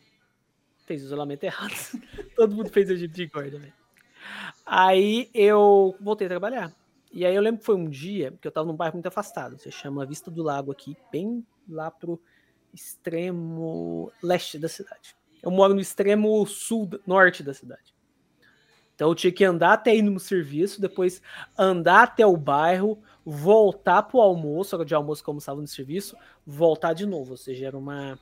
Fez 0.85 1.03
o 1.03 1.07
isolamento 1.07 1.45
errado. 1.45 1.73
Todo 2.35 2.55
mundo 2.57 2.71
fez 2.71 2.89
regime 2.89 3.13
de 3.13 3.25
engorda, 3.25 3.59
velho. 3.59 3.73
Aí 4.67 5.31
eu 5.33 5.97
voltei 6.01 6.27
a 6.27 6.31
trabalhar. 6.31 6.75
E 7.13 7.25
aí 7.25 7.35
eu 7.35 7.43
lembro 7.43 7.61
que 7.61 7.67
foi 7.67 7.77
um 7.77 7.89
dia 7.89 8.33
que 8.41 8.49
eu 8.49 8.53
tava 8.53 8.67
num 8.67 8.75
bairro 8.77 8.95
muito 8.97 9.07
afastado. 9.07 9.57
Você 9.59 9.71
chama 9.71 10.05
Vista 10.07 10.31
do 10.31 10.43
Lago 10.43 10.73
aqui, 10.73 10.97
bem 11.13 11.47
lá 11.69 11.91
pro 11.91 12.21
extremo 12.73 14.11
leste 14.23 14.59
da 14.59 14.69
cidade. 14.69 15.17
Eu 15.43 15.51
moro 15.51 15.75
no 15.75 15.81
extremo 15.81 16.47
sul, 16.47 16.89
norte 17.07 17.43
da 17.43 17.53
cidade. 17.53 17.95
Então 18.95 19.09
eu 19.09 19.15
tinha 19.15 19.33
que 19.33 19.45
andar 19.45 19.73
até 19.73 19.95
ir 19.97 20.03
no 20.03 20.21
serviço, 20.21 20.81
depois 20.81 21.21
andar 21.59 22.05
até 22.05 22.25
o 22.25 22.37
bairro, 22.37 23.03
voltar 23.25 24.03
pro 24.05 24.21
almoço, 24.21 24.77
hora 24.77 24.85
de 24.85 24.95
almoço 24.95 25.23
que 25.23 25.29
eu 25.29 25.33
almoçava 25.33 25.61
no 25.61 25.67
serviço, 25.67 26.17
voltar 26.47 26.93
de 26.93 27.07
novo. 27.07 27.33
Ou 27.33 27.37
seja, 27.37 27.67
era 27.67 27.77
uma, 27.77 28.19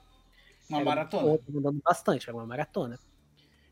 Uma 0.68 0.78
era 0.78 0.84
maratona. 0.84 1.26
um 1.26 1.36
ponto 1.36 1.58
andando 1.58 1.80
bastante, 1.84 2.28
era 2.28 2.36
uma 2.36 2.46
maratona. 2.46 2.98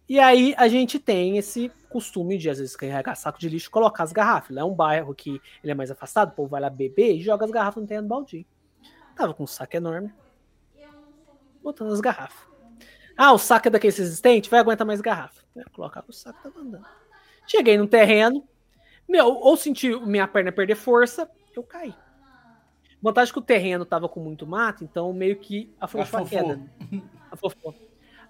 E 0.09 0.19
aí 0.19 0.55
a 0.57 0.69
gente 0.69 0.99
tem 0.99 1.37
esse 1.37 1.71
costume 1.89 2.39
de, 2.39 2.49
às 2.51 2.59
vezes, 2.59 2.75
carregar 2.77 3.15
saco 3.15 3.39
de 3.39 3.49
lixo 3.49 3.69
e 3.69 3.71
colocar 3.71 4.05
as 4.05 4.13
garrafas. 4.13 4.55
Lá 4.57 4.63
é 4.63 4.65
um 4.65 4.75
bairro 4.75 5.15
que 5.15 5.41
ele 5.63 5.73
é 5.73 5.75
mais 5.75 5.91
afastado, 5.91 6.31
o 6.31 6.35
povo 6.35 6.49
vai 6.51 6.61
lá 6.61 6.71
beber 6.71 7.15
e 7.15 7.23
joga 7.23 7.45
as 7.45 7.51
garrafas 7.51 7.83
no 7.83 7.87
terreno 7.89 8.09
baldio. 8.09 8.45
Tava 9.19 9.35
com 9.35 9.43
um 9.43 9.49
saco 9.49 9.77
enorme, 9.77 10.15
botando 11.61 11.93
as 11.93 12.01
garrafas. 12.01 12.47
Ah, 13.17 13.33
o 13.33 13.39
saco 13.39 13.67
é 13.67 13.71
daquele 13.73 13.93
resistente, 13.93 14.49
vai 14.49 14.61
aguentar 14.61 14.87
mais 14.87 15.01
garrafa. 15.01 15.43
Eu 15.57 15.69
colocava 15.73 16.07
o 16.09 16.13
saco, 16.13 16.41
tava 16.41 16.61
andando. 16.61 16.87
Cheguei 17.45 17.77
no 17.77 17.89
terreno, 17.89 18.47
meu, 19.09 19.27
ou 19.27 19.57
senti 19.57 19.93
minha 20.07 20.29
perna 20.29 20.53
perder 20.53 20.77
força, 20.77 21.29
eu 21.57 21.65
caí. 21.65 21.93
Vantagem 23.03 23.33
que 23.33 23.41
o 23.41 23.43
terreno 23.43 23.85
tava 23.85 24.09
com 24.09 24.21
muito 24.21 24.47
mato, 24.47 24.85
então 24.85 25.13
meio 25.13 25.35
que 25.35 25.75
afrouxou 25.81 26.21
a 26.21 26.25
queda. 26.25 26.61
Afofou. 27.29 27.75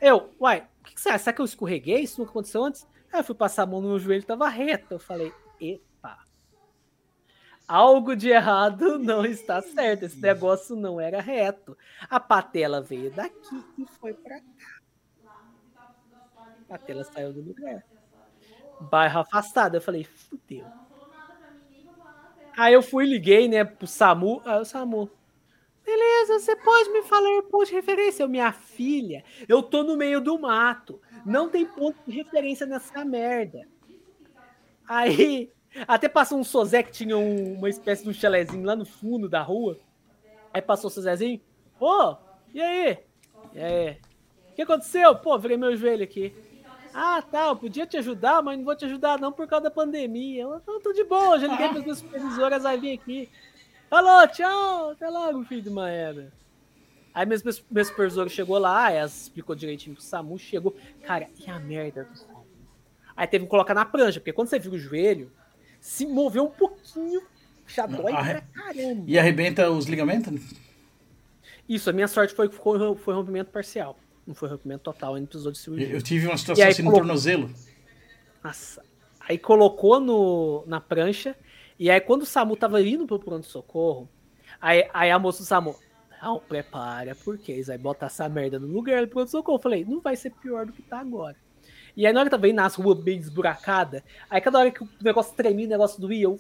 Eu, 0.01 0.31
uai, 0.41 0.67
o 0.81 0.85
que, 0.85 0.95
que 0.95 1.09
acha? 1.11 1.19
Será 1.19 1.35
que 1.35 1.43
eu 1.43 1.45
escorreguei? 1.45 2.01
Isso 2.01 2.19
nunca 2.19 2.31
aconteceu 2.31 2.65
antes? 2.65 2.87
Aí 3.13 3.21
eu 3.21 3.25
fui 3.25 3.35
passar 3.35 3.65
a 3.65 3.67
mão 3.67 3.83
no 3.83 3.89
meu 3.91 3.99
joelho, 3.99 4.25
tava 4.25 4.49
reto. 4.49 4.95
Eu 4.95 4.99
falei, 4.99 5.35
epa. 5.61 5.88
Algo 7.69 8.17
de 8.17 8.31
errado 8.31 8.99
não 8.99 9.27
está 9.27 9.61
certo. 9.61 10.05
Esse 10.05 10.19
negócio 10.19 10.75
não 10.75 10.99
era 10.99 11.21
reto. 11.21 11.77
A 12.09 12.19
patela 12.19 12.81
veio 12.81 13.11
daqui 13.11 13.63
e 13.77 13.85
foi 14.01 14.15
pra 14.15 14.41
cá. 14.41 14.81
A 16.65 16.79
patela 16.79 17.05
saiu 17.05 17.33
do 17.33 17.43
lugar. 17.43 17.85
Bairro 18.81 19.21
afastado. 19.21 19.75
Eu 19.75 19.83
falei, 19.83 20.05
fudeu. 20.05 20.65
Aí 22.57 22.73
eu 22.73 22.83
fui 22.83 23.05
e 23.05 23.11
liguei, 23.11 23.47
né, 23.49 23.65
pro 23.65 23.87
SAMU. 23.87 24.41
Aí 24.47 24.61
o 24.61 24.65
SAMU, 24.65 25.11
Beleza, 25.89 26.39
você 26.39 26.55
pode 26.55 26.91
me 26.91 27.03
falar 27.03 27.43
ponto 27.45 27.65
de 27.65 27.73
referência? 27.73 28.23
Eu, 28.23 28.29
minha 28.29 28.53
filha, 28.53 29.25
eu 29.49 29.63
tô 29.63 29.83
no 29.83 29.97
meio 29.97 30.21
do 30.21 30.39
mato. 30.39 31.01
Não 31.25 31.49
tem 31.49 31.65
ponto 31.65 31.99
de 32.07 32.15
referência 32.15 32.67
nessa 32.67 33.07
merda. 33.07 33.67
Aí, 34.87 35.51
até 35.87 36.09
passou 36.09 36.39
um 36.39 36.45
sozé 36.45 36.83
que 36.83 36.91
tinha 36.91 37.17
um- 37.17 37.55
uma 37.55 37.69
espécie 37.69 38.03
de 38.03 38.11
um 38.11 38.13
chalezinho 38.13 38.65
lá 38.65 38.75
no 38.75 38.85
fundo 38.85 39.29
da 39.29 39.43
rua. 39.43 39.79
Aí 40.53 40.63
passou 40.63 40.89
o 40.89 40.93
sozezinho. 40.93 41.41
Ô, 41.79 42.17
e 42.53 42.61
aí? 42.61 42.99
E 43.53 43.61
aí? 43.61 43.91
O 44.51 44.55
que 44.57 44.63
aconteceu? 44.63 45.15
Pô, 45.17 45.39
virei 45.39 45.57
meu 45.57 45.77
joelho 45.77 46.03
aqui. 46.05 46.35
Ah, 46.93 47.23
tá, 47.23 47.49
eu 47.49 47.57
podia 47.57 47.87
te 47.87 47.97
ajudar, 47.99 48.43
mas 48.43 48.57
não 48.59 48.65
vou 48.65 48.75
te 48.75 48.85
ajudar 48.85 49.21
não 49.21 49.31
por 49.31 49.47
causa 49.47 49.65
da 49.65 49.71
pandemia. 49.71 50.43
Eu, 50.43 50.63
não, 50.67 50.81
tô 50.81 50.93
de 50.93 51.05
boa, 51.05 51.39
já 51.39 51.47
liguei 51.47 51.69
para 51.69 51.79
as 51.79 51.85
minhas 51.85 51.99
supervisoras, 51.99 52.65
aqui. 52.65 53.29
Falou, 53.89 54.27
tchau, 54.29 54.91
até 54.91 55.09
logo, 55.09 55.45
filho 55.45 55.63
de 55.63 55.69
uma 55.69 55.89
égua. 55.91 56.33
Aí 57.15 57.27
meus, 57.27 57.43
meu 57.71 57.85
supervisor 57.85 58.29
chegou 58.29 58.59
lá, 58.59 58.91
ela 58.91 59.07
explicou 59.07 59.55
direitinho 59.55 59.95
pro 59.97 60.05
SAMU, 60.05 60.39
chegou. 60.39 60.77
Cara, 61.03 61.29
e 61.39 61.51
a 61.51 61.59
merda 61.59 62.05
do 62.05 62.17
SAMU? 62.19 62.47
Aí 63.17 63.27
teve 63.27 63.45
que 63.45 63.51
colocar 63.51 63.75
na 63.75 63.85
prancha, 63.85 64.21
porque 64.21 64.33
quando 64.33 64.49
você 64.49 64.59
vira 64.59 64.75
o 64.75 64.79
joelho, 64.79 65.33
se 65.81 66.07
moveu 66.07 66.45
um 66.45 66.51
pouquinho, 66.51 67.23
já 67.67 67.87
dói 67.87 68.13
Ah, 68.13 68.23
pra 68.25 68.41
caramba. 68.41 69.05
E 69.07 69.19
arrebenta 69.19 69.71
os 69.71 69.87
ligamentos? 69.87 70.33
né? 70.33 70.41
Isso, 71.69 71.91
a 71.91 71.93
minha 71.93 72.09
sorte 72.09 72.35
foi 72.35 72.49
que 72.49 72.55
foi, 72.55 72.79
foi 72.97 73.15
rompimento 73.15 73.51
parcial. 73.51 73.99
Não 74.27 74.35
foi 74.35 74.49
rompimento 74.49 74.83
total, 74.85 75.15
ainda 75.15 75.27
precisou 75.29 75.53
de 75.53 75.59
Eu, 75.59 75.63
cirurgia. 75.63 75.89
eu 75.91 76.03
tive 76.03 76.27
uma 76.27 76.37
situação 76.37 76.65
aí, 76.65 76.71
assim 76.71 76.83
no 76.83 76.91
colocou- 76.91 77.07
tornozelo. 77.07 77.51
Nossa. 78.43 78.83
Aí 79.21 79.39
colocou 79.39 80.01
no, 80.01 80.65
na 80.67 80.81
prancha. 80.81 81.37
E 81.79 81.91
aí, 81.91 82.01
quando 82.01 82.23
o 82.23 82.27
SAMU 82.27 82.57
tava 82.57 82.83
indo 82.83 83.07
pro 83.07 83.19
pronto-socorro, 83.19 84.09
aí, 84.61 84.89
aí 84.93 85.11
a 85.11 85.19
moça 85.19 85.43
do 85.43 85.47
SAMU, 85.47 85.77
não, 86.23 86.41
prepara, 86.41 87.15
porque 87.15 87.53
eles 87.53 87.69
vão 87.69 87.79
botar 87.79 88.07
essa 88.07 88.29
merda 88.29 88.59
no 88.59 88.67
lugar 88.67 89.03
do 89.07 89.09
pronto-socorro. 89.09 89.59
Eu 89.59 89.63
falei, 89.63 89.85
não 89.85 90.01
vai 90.01 90.17
ser 90.17 90.31
pior 90.31 90.67
do 90.67 90.73
que 90.73 90.83
tá 90.83 90.99
agora. 91.01 91.37
E 91.99 92.07
aí, 92.07 92.13
na 92.13 92.21
hora 92.21 92.31
que 92.31 92.37
tava 92.37 92.49
indo 92.49 92.55
nas 92.55 92.77
ruas 92.77 92.97
bem 93.01 93.19
esburacada, 93.19 94.05
aí 94.31 94.41
cada 94.41 94.61
hora 94.61 94.71
que 94.71 94.85
o 94.85 94.89
negócio 95.03 95.35
tremia, 95.35 95.67
o 95.67 95.69
negócio 95.69 96.01
doía, 96.01 96.23
eu. 96.23 96.39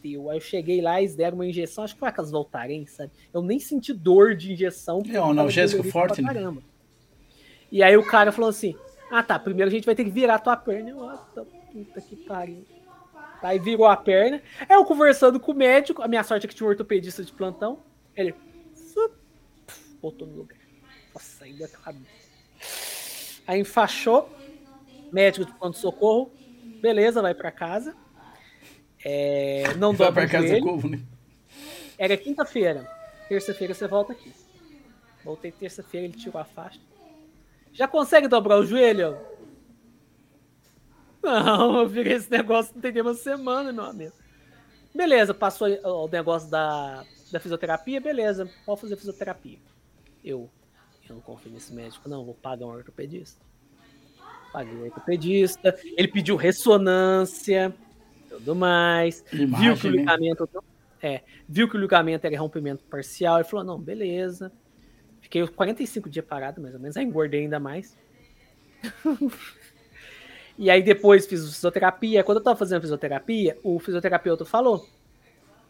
Deu. 0.00 0.30
Aí 0.30 0.36
eu 0.36 0.40
cheguei 0.40 0.80
lá, 0.80 1.00
eles 1.00 1.16
deram 1.16 1.36
uma 1.36 1.46
injeção, 1.46 1.82
acho 1.82 1.94
que 1.94 1.98
foi 1.98 2.08
aquelas 2.08 2.30
Voltaren, 2.30 2.86
sabe? 2.86 3.10
Eu 3.34 3.42
nem 3.42 3.58
senti 3.58 3.92
dor 3.92 4.36
de 4.36 4.52
injeção. 4.52 5.02
porque 5.02 5.16
É, 5.16 5.20
um 5.20 5.30
analgésico 5.30 5.82
forte, 5.82 6.22
né? 6.22 6.32
caramba. 6.32 6.62
E 7.72 7.82
aí 7.82 7.96
o 7.96 8.06
cara 8.06 8.30
falou 8.30 8.50
assim: 8.50 8.76
Ah 9.10 9.20
tá, 9.20 9.36
primeiro 9.36 9.68
a 9.68 9.72
gente 9.72 9.84
vai 9.84 9.96
ter 9.96 10.04
que 10.04 10.10
virar 10.10 10.36
a 10.36 10.38
tua 10.38 10.56
perna. 10.56 10.90
Eu, 10.90 11.08
ah, 11.08 11.16
tá, 11.34 11.44
puta 11.72 12.00
que 12.00 12.14
pariu. 12.14 12.64
Aí 13.42 13.58
virou 13.58 13.84
a 13.84 13.96
perna. 13.96 14.40
Aí 14.60 14.76
eu 14.76 14.84
conversando 14.84 15.40
com 15.40 15.50
o 15.50 15.56
médico, 15.56 16.02
a 16.02 16.06
minha 16.06 16.22
sorte 16.22 16.46
é 16.46 16.48
que 16.48 16.54
tinha 16.54 16.64
um 16.64 16.70
ortopedista 16.70 17.24
de 17.24 17.32
plantão. 17.32 17.80
Ele 18.14 18.32
botou 20.00 20.28
no 20.28 20.36
lugar. 20.36 20.56
Nossa, 21.12 21.44
aí 21.44 21.52
deu 21.54 21.66
aquela. 21.66 21.96
Aí 23.44 23.60
enfaixou. 23.60 24.37
Médico 25.12 25.44
de 25.46 25.52
pronto-socorro. 25.54 26.30
Beleza, 26.80 27.22
vai 27.22 27.34
pra 27.34 27.50
casa. 27.50 27.96
É, 29.04 29.74
não 29.76 29.92
Vai 29.92 30.10
o 30.10 30.14
casa 30.14 30.46
joelho. 30.46 30.64
corvo, 30.64 30.88
né? 30.88 31.00
Era 31.96 32.16
quinta-feira. 32.16 32.88
Terça-feira 33.28 33.74
você 33.74 33.86
volta 33.86 34.12
aqui. 34.12 34.32
Voltei 35.24 35.52
terça-feira, 35.52 36.06
ele 36.06 36.16
tirou 36.16 36.40
a 36.40 36.44
faixa. 36.44 36.80
Já 37.72 37.86
consegue 37.86 38.28
dobrar 38.28 38.58
o 38.58 38.64
joelho? 38.64 39.18
Não, 41.22 41.80
eu 41.82 41.88
virei 41.88 42.14
esse 42.14 42.30
negócio 42.30 42.74
não 42.74 42.80
tem 42.82 42.92
nem 42.92 43.02
uma 43.02 43.14
semana, 43.14 43.72
meu 43.72 43.84
amigo. 43.84 44.14
Beleza, 44.94 45.34
passou 45.34 45.68
o 45.68 46.08
negócio 46.08 46.48
da, 46.48 47.04
da 47.30 47.38
fisioterapia, 47.38 48.00
beleza, 48.00 48.50
pode 48.64 48.80
fazer 48.80 48.96
fisioterapia. 48.96 49.58
Eu, 50.24 50.48
eu 51.08 51.16
não 51.16 51.20
confio 51.22 51.52
nesse 51.52 51.72
médico, 51.72 52.08
não, 52.08 52.24
vou 52.24 52.34
pagar 52.34 52.66
um 52.66 52.70
ortopedista. 52.70 53.40
Paguei 54.52 54.82
ortopedista, 54.82 55.78
ele 55.96 56.08
pediu 56.08 56.36
ressonância, 56.36 57.74
tudo 58.28 58.54
mais, 58.54 59.24
Imagem, 59.32 59.66
viu 59.66 59.76
que 59.76 59.86
o 59.86 59.90
né? 59.90 59.96
ligamento. 59.98 60.48
É, 61.02 61.22
viu 61.48 61.68
que 61.68 61.76
o 61.76 61.80
ligamento 61.80 62.24
era 62.24 62.38
rompimento 62.38 62.82
parcial, 62.84 63.38
ele 63.38 63.48
falou, 63.48 63.64
não, 63.64 63.78
beleza. 63.78 64.50
Fiquei 65.20 65.46
45 65.46 66.08
dias 66.08 66.24
parado, 66.24 66.60
mais 66.60 66.74
ou 66.74 66.80
menos, 66.80 66.96
aí 66.96 67.04
engordei 67.04 67.42
ainda 67.42 67.60
mais. 67.60 67.96
e 70.56 70.70
aí 70.70 70.82
depois 70.82 71.26
fiz 71.26 71.44
fisioterapia. 71.44 72.24
Quando 72.24 72.38
eu 72.38 72.44
tava 72.44 72.56
fazendo 72.56 72.80
fisioterapia, 72.80 73.58
o 73.62 73.78
fisioterapeuta 73.78 74.44
falou: 74.44 74.88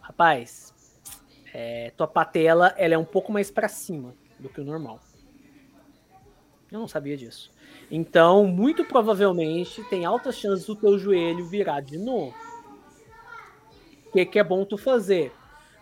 Rapaz, 0.00 0.72
é, 1.52 1.90
tua 1.96 2.06
patela 2.06 2.74
ela 2.76 2.94
é 2.94 2.98
um 2.98 3.04
pouco 3.04 3.32
mais 3.32 3.50
para 3.50 3.68
cima 3.68 4.14
do 4.38 4.48
que 4.48 4.60
o 4.60 4.64
normal. 4.64 5.00
Eu 6.70 6.78
não 6.78 6.88
sabia 6.88 7.16
disso. 7.16 7.50
Então, 7.90 8.46
muito 8.46 8.84
provavelmente, 8.84 9.82
tem 9.84 10.04
altas 10.04 10.36
chances 10.36 10.66
do 10.66 10.76
teu 10.76 10.98
joelho 10.98 11.46
virar 11.46 11.80
de 11.80 11.98
novo. 11.98 12.34
O 14.06 14.12
que, 14.12 14.24
que 14.26 14.38
é 14.38 14.44
bom 14.44 14.64
tu 14.64 14.76
fazer? 14.76 15.32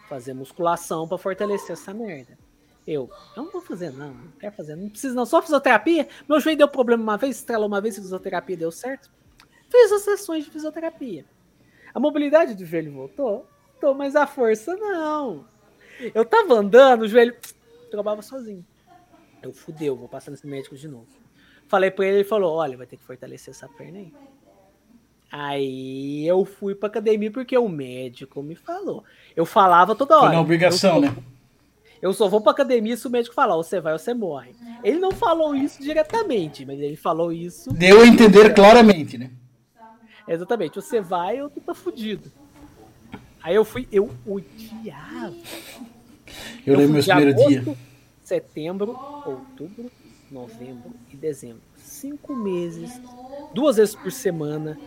Fazer 0.09 0.35
musculação 0.35 1.09
para 1.09 1.19
fortalecer 1.19 1.73
essa 1.73 1.93
merda. 1.93 2.39
Eu, 2.87 3.11
eu 3.37 3.43
não 3.43 3.51
vou 3.51 3.61
fazer, 3.61 3.91
não, 3.91 4.15
não 4.15 4.33
quero 4.39 4.55
fazer, 4.55 4.77
não 4.77 4.89
precisa 4.89 5.15
não, 5.15 5.27
só 5.27 5.43
fisioterapia. 5.43 6.09
Meu 6.29 6.39
joelho 6.39 6.59
deu 6.59 6.69
problema 6.69 7.03
uma 7.03 7.17
vez, 7.17 7.37
estrelou 7.37 7.67
uma 7.67 7.81
vez, 7.81 7.97
fisioterapia 7.97 8.57
deu 8.57 8.71
certo. 8.71 9.11
Fiz 9.69 9.91
as 9.91 10.03
sessões 10.03 10.45
de 10.45 10.51
fisioterapia. 10.51 11.25
A 11.93 11.99
mobilidade 11.99 12.55
do 12.55 12.65
joelho 12.65 12.93
voltou, 12.93 13.47
voltou, 13.73 13.95
mas 13.95 14.15
a 14.15 14.27
força 14.27 14.77
não. 14.77 15.45
Eu 16.15 16.25
tava 16.25 16.55
andando, 16.55 17.03
o 17.03 17.09
joelho 17.09 17.35
trabalhava 17.91 18.23
sozinho. 18.23 18.65
Eu 19.43 19.53
fudeu, 19.53 19.97
vou 19.97 20.09
passar 20.09 20.31
nesse 20.31 20.47
médico 20.47 20.77
de 20.77 20.87
novo. 20.87 21.07
Falei 21.69 21.91
pra 21.91 22.07
ele, 22.07 22.19
ele 22.19 22.25
falou: 22.25 22.55
olha, 22.55 22.77
vai 22.77 22.87
ter 22.87 22.97
que 22.97 23.05
fortalecer 23.05 23.53
essa 23.53 23.69
perna 23.69 23.99
aí. 23.99 24.13
Aí 25.31 26.27
eu 26.27 26.45
fui 26.45 26.75
pra 26.75 26.89
academia 26.89 27.31
porque 27.31 27.57
o 27.59 27.69
médico 27.69 28.43
me 28.43 28.55
falou. 28.55 29.05
Eu 29.35 29.45
falava 29.45 29.95
toda 29.95 30.17
hora. 30.17 30.27
Foi 30.27 30.35
na 30.35 30.41
obrigação, 30.41 30.97
eu 30.97 31.01
né? 31.03 31.17
Eu 32.01 32.13
só 32.13 32.29
vou 32.29 32.41
pra 32.41 32.53
academia 32.53 32.97
se 32.97 33.07
o 33.07 33.11
médico 33.11 33.35
falar, 33.35 33.57
ou 33.57 33.63
você 33.63 33.81
vai 33.81 33.93
ou 33.93 33.99
você 33.99 34.15
morre. 34.15 34.55
Ele 34.85 34.99
não 34.99 35.13
falou 35.13 35.55
isso 35.55 35.83
diretamente, 35.83 36.65
mas 36.65 36.79
ele 36.79 36.97
falou 36.97 37.33
isso. 37.33 37.73
Deu 37.73 38.03
a 38.03 38.07
entender 38.07 38.55
claramente, 38.55 39.17
né? 39.19 39.31
Exatamente, 40.29 40.77
você 40.77 41.01
vai 41.01 41.41
ou 41.41 41.49
tu 41.49 41.61
tá 41.61 41.75
fudido. 41.75 42.31
Aí 43.43 43.55
eu 43.55 43.65
fui, 43.65 43.89
eu 43.91 44.11
odiava. 44.27 45.35
Eu, 46.67 46.77
lembro 46.77 46.95
meu 46.95 47.03
fui 47.03 47.03
de 47.03 47.07
primeiro 47.07 47.31
agosto, 47.31 47.49
dia. 47.49 47.77
Setembro, 48.23 48.99
outubro, 49.25 49.91
novembro 50.31 50.93
e 51.13 51.17
dezembro. 51.17 51.63
Cinco 51.77 52.35
meses, 52.35 53.01
duas 53.53 53.77
vezes 53.77 53.95
por 53.95 54.13
semana, 54.13 54.79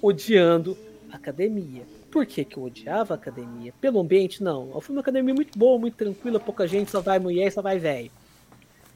odiando 0.00 0.76
academia. 1.10 1.82
Por 2.10 2.24
que, 2.24 2.44
que 2.44 2.56
eu 2.56 2.64
odiava 2.64 3.14
a 3.14 3.16
academia? 3.16 3.72
Pelo 3.80 4.00
ambiente, 4.00 4.42
não. 4.42 4.70
Eu 4.74 4.80
fui 4.80 4.94
uma 4.94 5.00
academia 5.00 5.34
muito 5.34 5.58
boa, 5.58 5.78
muito 5.78 5.96
tranquila, 5.96 6.40
pouca 6.40 6.66
gente, 6.66 6.90
só 6.90 7.00
vai 7.00 7.18
mulher, 7.18 7.50
só 7.52 7.60
vai 7.60 7.78
velho. 7.78 8.10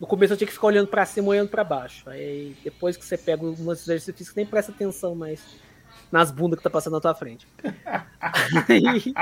No 0.00 0.06
começo 0.06 0.32
eu 0.32 0.36
tinha 0.36 0.46
que 0.46 0.54
ficar 0.54 0.68
olhando 0.68 0.88
pra 0.88 1.04
cima, 1.04 1.28
olhando 1.28 1.50
pra 1.50 1.62
baixo. 1.62 2.08
Aí 2.08 2.56
depois 2.64 2.96
que 2.96 3.04
você 3.04 3.18
pega 3.18 3.44
uns 3.44 3.60
exercícios 3.60 4.16
físicos, 4.16 4.36
nem 4.36 4.46
presta 4.46 4.72
atenção 4.72 5.14
mais 5.14 5.42
nas 6.10 6.30
bundas 6.30 6.58
que 6.58 6.62
tá 6.62 6.70
passando 6.70 6.94
na 6.94 7.00
tua 7.00 7.14
frente. 7.14 7.46
Aí, 8.68 9.14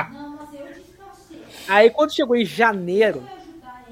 aí 1.69 1.91
quando 1.91 2.15
chegou 2.15 2.35
em 2.35 2.45
janeiro, 2.45 3.23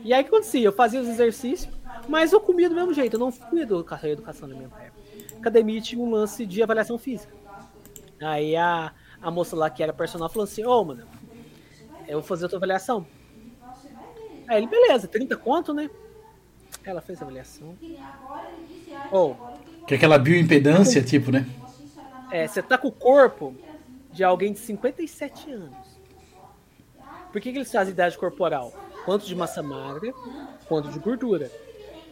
e 0.02 0.12
aí 0.12 0.22
o 0.22 0.24
que 0.24 0.28
acontecia? 0.28 0.64
Eu 0.64 0.72
fazia 0.72 1.00
os 1.00 1.08
exercícios, 1.08 1.68
mas 2.08 2.32
eu 2.32 2.40
comia 2.40 2.68
do 2.68 2.74
mesmo 2.74 2.92
jeito, 2.92 3.14
eu 3.14 3.20
não 3.20 3.32
fui 3.32 3.62
educação, 3.62 4.10
educação 4.10 4.48
alimentar. 4.48 4.92
Academia 5.38 5.80
tinha 5.80 6.00
um 6.02 6.10
lance 6.10 6.46
de 6.46 6.62
avaliação 6.62 6.98
física. 6.98 7.32
Aí 8.20 8.56
a, 8.56 8.92
a 9.20 9.30
moça 9.30 9.54
lá 9.54 9.68
que 9.68 9.82
era 9.82 9.92
personal 9.92 10.28
falou 10.28 10.44
assim, 10.44 10.64
ô 10.64 10.84
mano, 10.84 11.04
eu 12.08 12.20
vou 12.20 12.22
fazer 12.22 12.46
a 12.46 12.48
tua 12.48 12.58
avaliação. 12.58 13.06
Aí 14.48 14.58
ele, 14.58 14.66
beleza, 14.66 15.08
30 15.08 15.36
conto, 15.36 15.74
né? 15.74 15.90
Ela 16.84 17.00
fez 17.00 17.20
a 17.20 17.24
avaliação. 17.24 17.76
Ô, 19.10 19.34
Que 19.86 19.94
é 19.94 19.96
aquela 19.96 20.18
bioimpedância, 20.18 21.02
tipo, 21.02 21.30
né? 21.30 21.46
é, 22.30 22.46
você 22.46 22.62
tá 22.62 22.76
com 22.78 22.88
o 22.88 22.92
corpo 22.92 23.54
de 24.12 24.24
alguém 24.24 24.52
de 24.52 24.58
57 24.60 25.50
anos. 25.50 25.96
Por 27.32 27.40
que, 27.40 27.52
que 27.52 27.58
eles 27.58 27.70
fazem 27.70 27.92
idade 27.92 28.16
corporal? 28.16 28.72
Quanto 29.04 29.26
de 29.26 29.34
massa 29.34 29.62
magra, 29.62 30.12
quanto 30.66 30.88
de 30.88 30.98
gordura. 30.98 31.50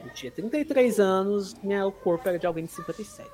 Eu 0.05 0.11
tinha 0.11 0.31
33 0.31 1.01
anos, 1.01 1.55
minha, 1.63 1.87
o 1.87 1.93
corpo 1.93 2.29
era 2.29 2.39
de 2.39 2.47
alguém 2.47 2.65
de 2.65 2.73
57. 2.73 3.29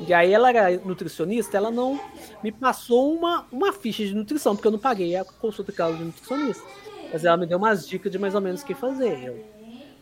E 0.00 0.14
aí 0.14 0.32
ela 0.32 0.50
era 0.50 0.78
nutricionista, 0.84 1.56
ela 1.56 1.70
não 1.70 2.00
me 2.42 2.52
passou 2.52 3.12
uma, 3.12 3.46
uma 3.50 3.72
ficha 3.72 4.04
de 4.04 4.14
nutrição, 4.14 4.54
porque 4.54 4.68
eu 4.68 4.72
não 4.72 4.78
paguei 4.78 5.16
a 5.16 5.24
consulta 5.24 5.72
com 5.72 5.82
ela 5.82 5.96
de 5.96 6.04
nutricionista. 6.04 6.62
Mas 7.12 7.24
ela 7.24 7.36
me 7.36 7.46
deu 7.46 7.58
umas 7.58 7.88
dicas 7.88 8.12
de 8.12 8.18
mais 8.18 8.34
ou 8.34 8.40
menos 8.40 8.62
o 8.62 8.66
que 8.66 8.74
fazer. 8.74 9.24
Eu 9.24 9.44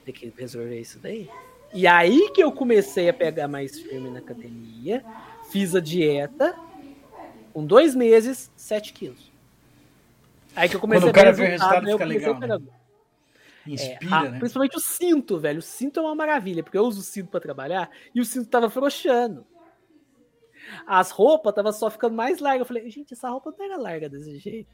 tenho 0.04 0.16
que 0.16 0.32
resolver 0.36 0.78
isso 0.78 0.98
daí. 0.98 1.30
E 1.72 1.86
aí 1.86 2.30
que 2.34 2.42
eu 2.42 2.52
comecei 2.52 3.08
a 3.08 3.14
pegar 3.14 3.48
mais 3.48 3.78
firme 3.78 4.10
na 4.10 4.18
academia, 4.18 5.04
fiz 5.50 5.74
a 5.74 5.80
dieta, 5.80 6.54
com 7.52 7.64
dois 7.64 7.94
meses, 7.94 8.50
7 8.56 8.92
quilos. 8.92 9.32
Aí 10.54 10.68
que 10.68 10.76
eu 10.76 10.80
comecei 10.80 11.02
Quando 11.02 11.10
o 11.10 11.14
cara 11.14 11.30
a 11.30 11.32
ver 11.32 11.42
o 11.42 11.50
resultado, 11.50 11.90
fica 11.90 12.04
legal, 12.04 12.38
né? 12.38 12.58
É, 13.68 13.74
Inspira, 13.74 14.14
a- 14.16 14.30
né? 14.30 14.38
Principalmente 14.38 14.76
o 14.76 14.80
cinto, 14.80 15.38
velho. 15.38 15.58
O 15.58 15.62
cinto 15.62 16.00
é 16.00 16.02
uma 16.02 16.14
maravilha, 16.14 16.62
porque 16.62 16.78
eu 16.78 16.84
uso 16.84 17.00
o 17.00 17.02
cinto 17.04 17.28
pra 17.30 17.40
trabalhar 17.40 17.90
e 18.14 18.20
o 18.20 18.24
cinto 18.24 18.48
tava 18.48 18.68
frouxando. 18.70 19.46
As 20.86 21.10
roupas 21.10 21.54
tava 21.54 21.72
só 21.72 21.88
ficando 21.90 22.14
mais 22.16 22.40
largas. 22.40 22.60
Eu 22.60 22.66
falei, 22.66 22.90
gente, 22.90 23.12
essa 23.14 23.28
roupa 23.30 23.54
não 23.56 23.64
era 23.64 23.76
larga 23.76 24.08
desse 24.08 24.38
jeito. 24.38 24.68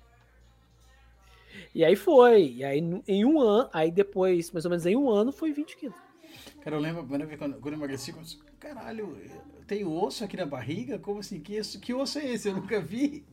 E 1.75 1.85
aí 1.85 1.95
foi. 1.97 2.55
E 2.57 2.65
aí 2.65 2.79
em 3.07 3.25
um 3.25 3.41
ano, 3.41 3.69
aí 3.73 3.91
depois, 3.91 4.51
mais 4.53 4.65
ou 4.65 4.71
menos 4.71 4.87
em 4.87 4.97
um 4.97 5.11
ano, 5.11 5.33
foi 5.33 5.53
20 5.53 5.77
quilos. 5.77 5.97
Cara, 6.63 6.77
eu 6.77 6.81
lembro 6.81 7.07
quando, 7.07 7.27
quando 7.61 7.69
eu 7.69 7.73
emagreci, 7.75 8.11
eu 8.11 8.17
pensei, 8.17 8.39
caralho, 8.59 9.21
tenho 9.67 9.93
osso 9.93 10.25
aqui 10.25 10.37
na 10.37 10.47
barriga? 10.47 10.99
Como 10.99 11.21
assim? 11.21 11.39
Que, 11.41 11.61
osso- 11.61 11.79
que 11.79 11.93
osso 11.93 12.19
é 12.21 12.27
esse? 12.27 12.49
Eu 12.49 12.55
nunca 12.55 12.81
vi. 12.81 13.27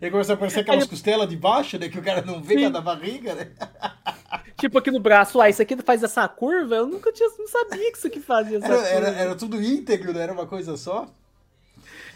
Aí 0.00 0.10
começou 0.10 0.32
a 0.32 0.36
aparecer 0.36 0.60
aquelas 0.60 0.84
Aí 0.84 0.88
costelas 0.88 1.28
de 1.28 1.36
baixo, 1.36 1.78
né? 1.78 1.88
Que 1.90 1.98
o 1.98 2.02
cara 2.02 2.22
não 2.22 2.42
vê 2.42 2.54
Sim. 2.54 2.62
cada 2.62 2.80
barriga, 2.80 3.34
né? 3.34 3.52
Tipo 4.58 4.78
aqui 4.78 4.90
no 4.90 4.98
braço, 5.00 5.40
ah, 5.40 5.48
isso 5.50 5.60
aqui 5.60 5.76
faz 5.76 6.02
essa 6.02 6.26
curva? 6.28 6.74
Eu 6.76 6.86
nunca 6.86 7.12
tinha, 7.12 7.28
não 7.38 7.46
sabia 7.48 7.92
que 7.92 7.98
isso 7.98 8.06
aqui 8.06 8.20
fazia 8.20 8.56
essa 8.58 8.66
Era, 8.66 8.76
curva. 8.76 8.88
era, 8.96 9.08
era 9.10 9.34
tudo 9.36 9.62
íntegro, 9.62 10.12
não 10.14 10.20
era 10.20 10.32
uma 10.32 10.46
coisa 10.46 10.76
só? 10.76 11.06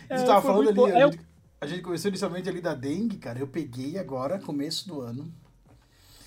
É, 0.08 0.16
Você 0.18 0.26
tava 0.26 0.40
falando 0.42 0.68
ali, 0.84 0.92
a 0.92 1.00
Eu- 1.00 1.12
gente, 1.12 1.26
a 1.60 1.66
gente 1.66 1.82
começou 1.82 2.08
inicialmente 2.08 2.48
ali 2.48 2.60
da 2.60 2.74
dengue, 2.74 3.18
cara. 3.18 3.38
Eu 3.38 3.46
peguei 3.46 3.98
agora, 3.98 4.38
começo 4.38 4.88
do 4.88 5.00
ano. 5.00 5.32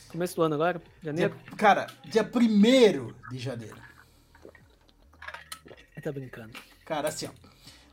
Começo 0.09 0.35
do 0.35 0.43
ano 0.43 0.53
agora, 0.55 0.81
janeiro. 1.01 1.33
Dia- 1.47 1.55
cara, 1.57 1.87
dia 2.05 2.23
1 2.23 3.11
de 3.31 3.39
janeiro. 3.39 3.75
Tá 6.03 6.11
brincando. 6.11 6.51
Cara, 6.85 7.07
assim, 7.07 7.27
ó. 7.27 7.31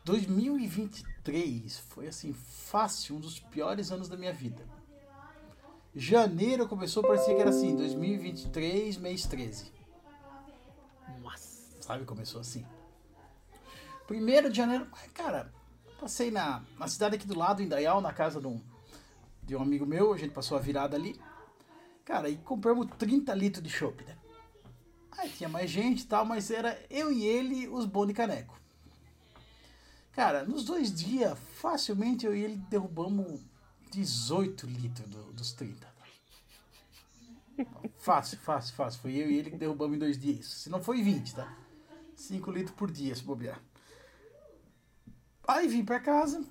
2023 0.05 1.79
foi, 1.89 2.09
assim, 2.09 2.33
fácil, 2.33 3.15
um 3.17 3.21
dos 3.21 3.39
piores 3.39 3.93
anos 3.93 4.09
da 4.09 4.17
minha 4.17 4.33
vida. 4.33 4.63
Janeiro 5.95 6.69
começou, 6.69 7.03
parecia 7.03 7.35
que 7.35 7.41
era 7.41 7.51
assim, 7.51 7.75
2023, 7.75 8.97
mês 8.97 9.27
13. 9.27 9.73
Nossa. 11.21 11.83
Sabe? 11.83 12.05
Começou 12.05 12.41
assim. 12.41 12.65
Primeiro 14.07 14.51
de 14.51 14.57
janeiro, 14.57 14.87
cara, 15.13 15.53
passei 16.01 16.31
na, 16.31 16.63
na 16.79 16.87
cidade 16.87 17.17
aqui 17.17 17.27
do 17.27 17.37
lado, 17.37 17.63
em 17.63 17.69
Dayal, 17.69 18.01
na 18.01 18.13
casa 18.13 18.41
de 18.41 18.47
um, 18.47 18.61
de 19.43 19.57
um 19.57 19.63
amigo 19.63 19.85
meu, 19.85 20.13
a 20.13 20.17
gente 20.17 20.33
passou 20.33 20.57
a 20.57 20.61
virada 20.61 20.97
ali. 20.97 21.21
Cara, 22.05 22.29
e 22.29 22.37
compramos 22.37 22.87
30 22.97 23.35
litros 23.35 23.63
de 23.63 23.71
chopp, 23.71 24.05
né? 24.05 24.17
Aí 25.19 25.29
tinha 25.29 25.49
mais 25.49 25.71
gente 25.71 26.03
e 26.03 26.07
tal, 26.07 26.25
mas 26.25 26.51
era 26.51 26.81
eu 26.89 27.13
e 27.13 27.25
ele, 27.25 27.69
os 27.69 27.85
bons 27.85 28.07
de 28.07 28.15
caneco. 28.15 28.59
Cara, 30.13 30.45
nos 30.45 30.65
dois 30.65 30.93
dias, 30.93 31.37
facilmente 31.57 32.27
eu 32.27 32.35
e 32.35 32.43
ele 32.43 32.57
derrubamos 32.69 33.41
18 33.91 34.67
litros 34.67 35.09
do- 35.09 35.33
dos 35.33 35.53
30. 35.53 35.89
Fácil, 37.99 38.39
fácil, 38.39 38.75
fácil. 38.75 39.01
Foi 39.03 39.13
eu 39.15 39.31
e 39.31 39.37
ele 39.39 39.51
que 39.51 39.57
derrubamos 39.57 39.97
em 39.97 39.99
dois 39.99 40.19
dias. 40.19 40.47
Se 40.47 40.71
não 40.71 40.83
foi 40.83 41.03
20, 41.03 41.35
tá? 41.35 41.57
5 42.15 42.51
litros 42.51 42.75
por 42.75 42.91
dia, 42.91 43.15
se 43.15 43.23
bobear. 43.23 43.61
Aí 45.47 45.69
vim 45.69 45.85
pra 45.85 46.01
casa. 46.01 46.45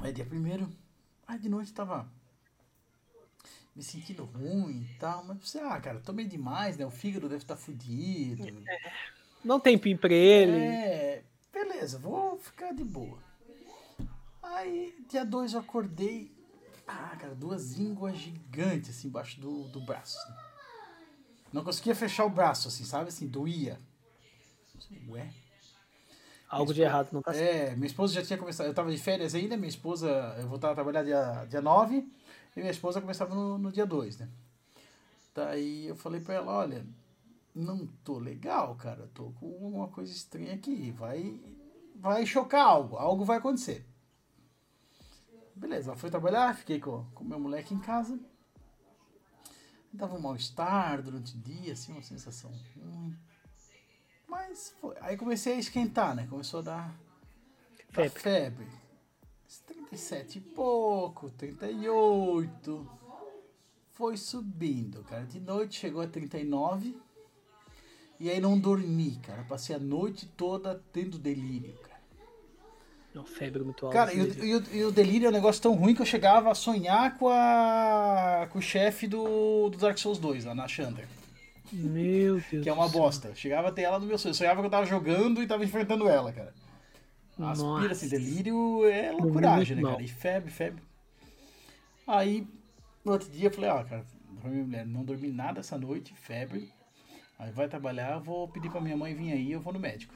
Aí 0.00 0.12
dia 0.12 0.24
primeiro. 0.24 0.68
Aí 1.26 1.38
de 1.38 1.48
noite 1.48 1.72
tava 1.74 2.10
me 3.76 3.82
sentindo 3.82 4.24
ruim 4.24 4.82
e 4.90 4.98
tal. 4.98 5.24
Mas 5.24 5.38
pensei, 5.38 5.60
ah, 5.60 5.78
cara, 5.80 6.00
tomei 6.00 6.26
demais, 6.26 6.76
né? 6.76 6.86
O 6.86 6.90
fígado 6.90 7.28
deve 7.28 7.42
estar 7.42 7.56
fudido. 7.56 8.44
Não 9.44 9.60
tem 9.60 9.78
pin 9.78 9.96
pra 9.96 10.12
ele. 10.12 10.52
É, 10.56 11.24
beleza, 11.52 11.98
vou 11.98 12.38
ficar 12.38 12.72
de 12.72 12.84
boa. 12.84 13.18
Aí, 14.54 14.94
dia 15.08 15.24
2 15.24 15.54
eu 15.54 15.60
acordei. 15.60 16.32
Ah, 16.86 17.16
cara, 17.18 17.34
duas 17.34 17.78
ínguas 17.78 18.16
gigantes 18.16 18.90
assim 18.90 19.08
embaixo 19.08 19.40
do, 19.40 19.64
do 19.64 19.80
braço. 19.80 20.16
né? 20.30 20.36
Não 21.52 21.62
conseguia 21.64 21.94
fechar 21.94 22.24
o 22.24 22.30
braço, 22.30 22.68
assim, 22.68 22.84
sabe? 22.84 23.08
Assim, 23.08 23.26
doía. 23.26 23.78
Ué? 25.08 25.30
Algo 26.48 26.72
de 26.72 26.80
errado 26.80 27.10
não 27.12 27.20
tá. 27.20 27.34
É, 27.36 27.74
minha 27.74 27.86
esposa 27.86 28.14
já 28.14 28.22
tinha 28.22 28.38
começado. 28.38 28.66
Eu 28.66 28.74
tava 28.74 28.90
de 28.90 28.96
férias 28.96 29.34
ainda, 29.34 29.56
minha 29.56 29.68
esposa. 29.68 30.08
Eu 30.38 30.48
voltava 30.48 30.72
a 30.72 30.74
trabalhar 30.74 31.02
dia, 31.02 31.44
dia 31.44 31.60
9 31.60 31.96
e 32.56 32.60
minha 32.60 32.70
esposa 32.70 33.00
começava 33.00 33.34
no, 33.34 33.58
no 33.58 33.70
dia 33.70 33.84
2, 33.84 34.18
né? 34.18 34.28
Daí 35.34 35.86
eu 35.88 35.96
falei 35.96 36.20
pra 36.22 36.34
ela: 36.34 36.52
olha, 36.52 36.86
não 37.54 37.86
tô 38.02 38.18
legal, 38.18 38.74
cara. 38.76 39.10
Tô 39.12 39.30
com 39.32 39.46
uma 39.46 39.88
coisa 39.88 40.10
estranha 40.10 40.54
aqui. 40.54 40.90
Vai, 40.92 41.38
vai 41.96 42.24
chocar 42.24 42.64
algo. 42.64 42.96
Algo 42.96 43.24
vai 43.24 43.36
acontecer. 43.36 43.84
Beleza, 45.58 45.90
ela 45.90 45.98
foi 45.98 46.08
trabalhar, 46.08 46.56
fiquei 46.56 46.80
com 46.80 47.04
o 47.18 47.24
meu 47.24 47.38
moleque 47.38 47.74
em 47.74 47.80
casa. 47.80 48.18
Dava 49.92 50.14
um 50.14 50.20
mal-estar 50.20 51.02
durante 51.02 51.34
o 51.34 51.40
dia, 51.40 51.72
assim, 51.72 51.92
uma 51.92 52.02
sensação 52.02 52.50
ruim. 52.76 53.16
Mas 54.28 54.74
foi. 54.80 54.94
Aí 55.00 55.16
comecei 55.16 55.54
a 55.54 55.58
esquentar, 55.58 56.14
né? 56.14 56.26
Começou 56.28 56.60
a 56.60 56.62
dar 56.62 57.00
Febre. 57.90 58.20
febre. 58.20 58.66
37 59.66 60.38
e 60.38 60.40
pouco, 60.40 61.30
38. 61.30 62.90
Foi 63.92 64.16
subindo, 64.16 65.02
cara. 65.04 65.24
De 65.24 65.40
noite 65.40 65.80
chegou 65.80 66.02
a 66.02 66.06
39. 66.06 66.96
E 68.20 68.30
aí 68.30 68.40
não 68.40 68.58
dormi, 68.58 69.16
cara. 69.16 69.42
Passei 69.44 69.74
a 69.74 69.78
noite 69.78 70.26
toda 70.26 70.80
tendo 70.92 71.18
delírio, 71.18 71.74
cara. 71.78 71.87
Não, 73.14 73.24
febre 73.24 73.62
muito 73.62 73.86
alta. 73.86 73.98
Cara, 73.98 74.12
e 74.12 74.20
o, 74.20 74.88
e, 74.88 74.92
delírio 74.92 75.26
é 75.26 75.28
um 75.30 75.32
negócio 75.32 75.62
tão 75.62 75.74
ruim 75.74 75.94
que 75.94 76.02
eu 76.02 76.06
chegava 76.06 76.50
a 76.50 76.54
sonhar 76.54 77.16
com 77.16 77.28
a. 77.28 78.48
com 78.50 78.58
o 78.58 78.62
chefe 78.62 79.06
do, 79.06 79.70
do 79.70 79.78
Dark 79.78 79.98
Souls 79.98 80.18
2, 80.18 80.44
lá 80.44 80.54
na 80.54 80.68
Chandra. 80.68 81.04
Meu 81.72 82.40
Deus. 82.50 82.62
Que 82.62 82.68
é 82.68 82.72
uma 82.72 82.88
bosta. 82.88 83.34
Chegava 83.34 83.68
a 83.68 83.72
ter 83.72 83.82
ela 83.82 83.98
no 83.98 84.06
meu 84.06 84.18
sonho. 84.18 84.30
Eu 84.30 84.34
sonhava 84.34 84.60
que 84.60 84.66
eu 84.66 84.70
tava 84.70 84.86
jogando 84.86 85.42
e 85.42 85.46
tava 85.46 85.64
enfrentando 85.64 86.08
ela, 86.08 86.32
cara. 86.32 86.54
Aspira, 87.40 87.92
assim, 87.92 88.08
delírio 88.08 88.84
é 88.86 89.12
loucuragem, 89.12 89.76
né, 89.76 89.82
cara? 89.82 90.02
E 90.02 90.08
febre, 90.08 90.50
febre. 90.50 90.82
Aí, 92.06 92.46
no 93.04 93.12
outro 93.12 93.30
dia, 93.30 93.46
eu 93.46 93.50
falei, 93.50 93.70
ó, 93.70 93.84
cara, 93.84 94.04
minha 94.42 94.64
mulher, 94.64 94.86
não 94.86 95.04
dormi 95.04 95.28
nada 95.28 95.60
essa 95.60 95.78
noite, 95.78 96.14
febre. 96.14 96.72
Aí 97.38 97.52
vai 97.52 97.68
trabalhar, 97.68 98.18
vou 98.18 98.48
pedir 98.48 98.70
pra 98.70 98.80
minha 98.80 98.96
mãe 98.96 99.14
vir 99.14 99.32
aí, 99.32 99.52
eu 99.52 99.60
vou 99.60 99.72
no 99.72 99.78
médico. 99.78 100.14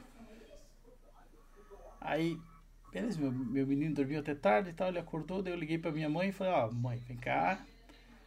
Aí, 2.01 2.37
beleza, 2.93 3.19
meu, 3.19 3.31
meu 3.31 3.65
menino 3.65 3.95
dormiu 3.95 4.19
até 4.19 4.35
tarde 4.35 4.69
e 4.69 4.73
tal, 4.73 4.89
ele 4.89 4.99
acordou, 4.99 5.41
daí 5.41 5.51
eu 5.51 5.57
liguei 5.57 5.77
pra 5.77 5.91
minha 5.91 6.07
mãe 6.07 6.29
e 6.29 6.31
falei, 6.31 6.53
ó, 6.53 6.71
mãe, 6.71 7.01
vem 7.07 7.17
cá, 7.17 7.59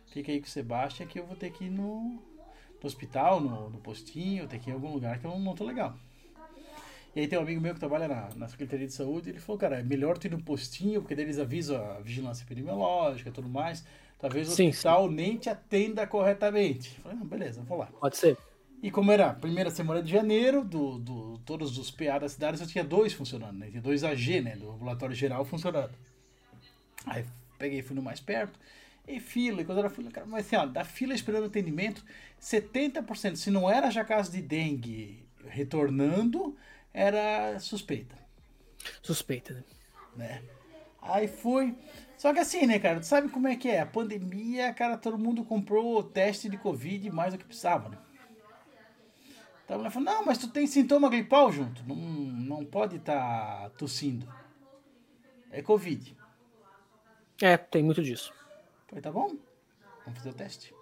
fica 0.09 0.33
aí 0.33 0.41
com 0.41 0.47
o 0.47 0.51
Sebastião 0.51 1.09
que 1.09 1.21
eu 1.21 1.27
vou 1.27 1.37
ter 1.37 1.53
que 1.53 1.65
ir 1.65 1.71
no, 1.71 2.03
no 2.03 2.87
hospital, 2.87 3.41
no, 3.41 3.71
no 3.71 3.79
postinho, 3.79 4.49
ter 4.49 4.59
que 4.59 4.69
ir 4.69 4.73
em 4.73 4.75
algum 4.75 4.93
lugar 4.93 5.19
que 5.19 5.25
eu 5.25 5.39
não, 5.39 5.55
tô 5.55 5.65
legal. 5.65 5.97
E 7.15 7.21
aí 7.21 7.29
tem 7.29 7.39
um 7.39 7.43
amigo 7.43 7.61
meu 7.61 7.73
que 7.73 7.81
trabalha 7.81 8.09
na, 8.09 8.29
na 8.37 8.49
Secretaria 8.49 8.87
de 8.87 8.93
Saúde, 8.93 9.31
ele 9.31 9.39
falou, 9.39 9.59
cara, 9.59 9.79
é 9.79 9.83
melhor 9.83 10.19
tu 10.19 10.27
ir 10.27 10.31
no 10.31 10.43
postinho, 10.43 11.01
porque 11.01 11.15
daí 11.15 11.25
eles 11.25 11.39
avisam 11.39 11.83
a 11.83 12.01
vigilância 12.01 12.45
epidemiológica 12.45 13.31
e 13.31 13.33
tudo 13.33 13.49
mais. 13.49 13.87
Talvez 14.19 14.49
o 14.49 14.55
Sim, 14.55 14.69
hospital 14.69 15.11
nem 15.11 15.37
te 15.39 15.49
atenda 15.49 16.07
corretamente. 16.07 16.95
Eu 16.97 17.03
falei, 17.05 17.19
não, 17.19 17.27
beleza, 17.27 17.63
vou 17.63 17.79
lá. 17.79 17.87
Pode 18.01 18.17
ser. 18.17 18.37
E 18.83 18.91
como 18.91 19.11
era 19.11 19.31
a 19.31 19.35
primeira 19.35 19.71
semana 19.71 20.03
de 20.03 20.11
janeiro, 20.11 20.63
do, 20.63 20.99
do, 20.99 21.39
todos 21.39 21.79
os 21.79 21.91
PA 21.91 22.19
das 22.19 22.33
cidades, 22.33 22.61
eu 22.61 22.67
tinha 22.67 22.85
dois 22.85 23.13
funcionando, 23.13 23.59
né? 23.59 23.69
Tinha 23.71 23.83
dois 23.83 24.05
AG, 24.05 24.41
né? 24.41 24.55
Do 24.57 24.71
ambulatório 24.71 25.15
geral 25.15 25.45
funcionando. 25.45 25.95
Aí 27.07 27.25
peguei, 27.59 27.83
fui 27.83 27.97
no 27.97 28.03
mais 28.03 28.21
perto, 28.21 28.59
e 29.07 29.21
fila, 29.21 29.63
e 29.63 29.65
quando 29.65 29.79
era 29.79 29.89
fila, 29.89 30.11
cara, 30.11 30.27
mas 30.27 30.47
assim, 30.47 30.57
ó, 30.57 30.67
da 30.67 30.85
fila 30.85 31.15
esperando 31.15 31.47
atendimento, 31.47 32.05
70%, 32.41 33.37
se 33.37 33.51
não 33.51 33.71
era 33.71 33.91
já 33.91 34.05
caso 34.05 34.31
de 34.31 34.43
dengue 34.43 35.25
retornando, 35.47 36.57
era 36.93 37.59
suspeita, 37.61 38.17
Suspeita, 39.03 39.55
né? 39.55 39.63
né? 40.17 40.43
Aí 41.03 41.29
fui. 41.29 41.75
Só 42.17 42.33
que 42.33 42.39
assim, 42.39 42.67
né, 42.67 42.79
cara, 42.79 43.01
tu 43.01 43.07
sabe 43.07 43.29
como 43.29 43.47
é 43.49 43.57
que 43.57 43.69
é? 43.69 43.81
A 43.81 43.87
pandemia, 43.87 44.73
cara, 44.73 44.97
todo 44.97 45.19
mundo 45.19 45.45
comprou 45.45 45.99
o 45.99 46.03
teste 46.03 46.49
de 46.49 46.57
Covid 46.57 47.11
mais 47.11 47.33
do 47.33 47.39
que 47.39 47.45
precisava, 47.45 47.89
né? 47.89 47.99
Então 49.67 49.75
a 49.75 49.79
mulher 49.79 49.91
falou, 49.91 50.13
não, 50.15 50.25
mas 50.25 50.39
tu 50.39 50.47
tem 50.47 50.65
sintoma 50.65 51.11
gripal 51.11 51.51
junto. 51.51 51.83
Não, 51.85 51.97
não 51.97 52.65
pode 52.65 52.97
estar 52.97 53.69
tossindo. 53.71 54.33
É 55.51 55.61
Covid. 55.61 56.17
É, 57.43 57.57
tem 57.57 57.83
muito 57.83 58.01
disso. 58.01 58.33
Falei, 58.87 59.03
tá 59.03 59.11
bom, 59.11 59.37
vamos 60.05 60.19
fazer 60.19 60.31
o 60.31 60.35
teste. 60.35 60.73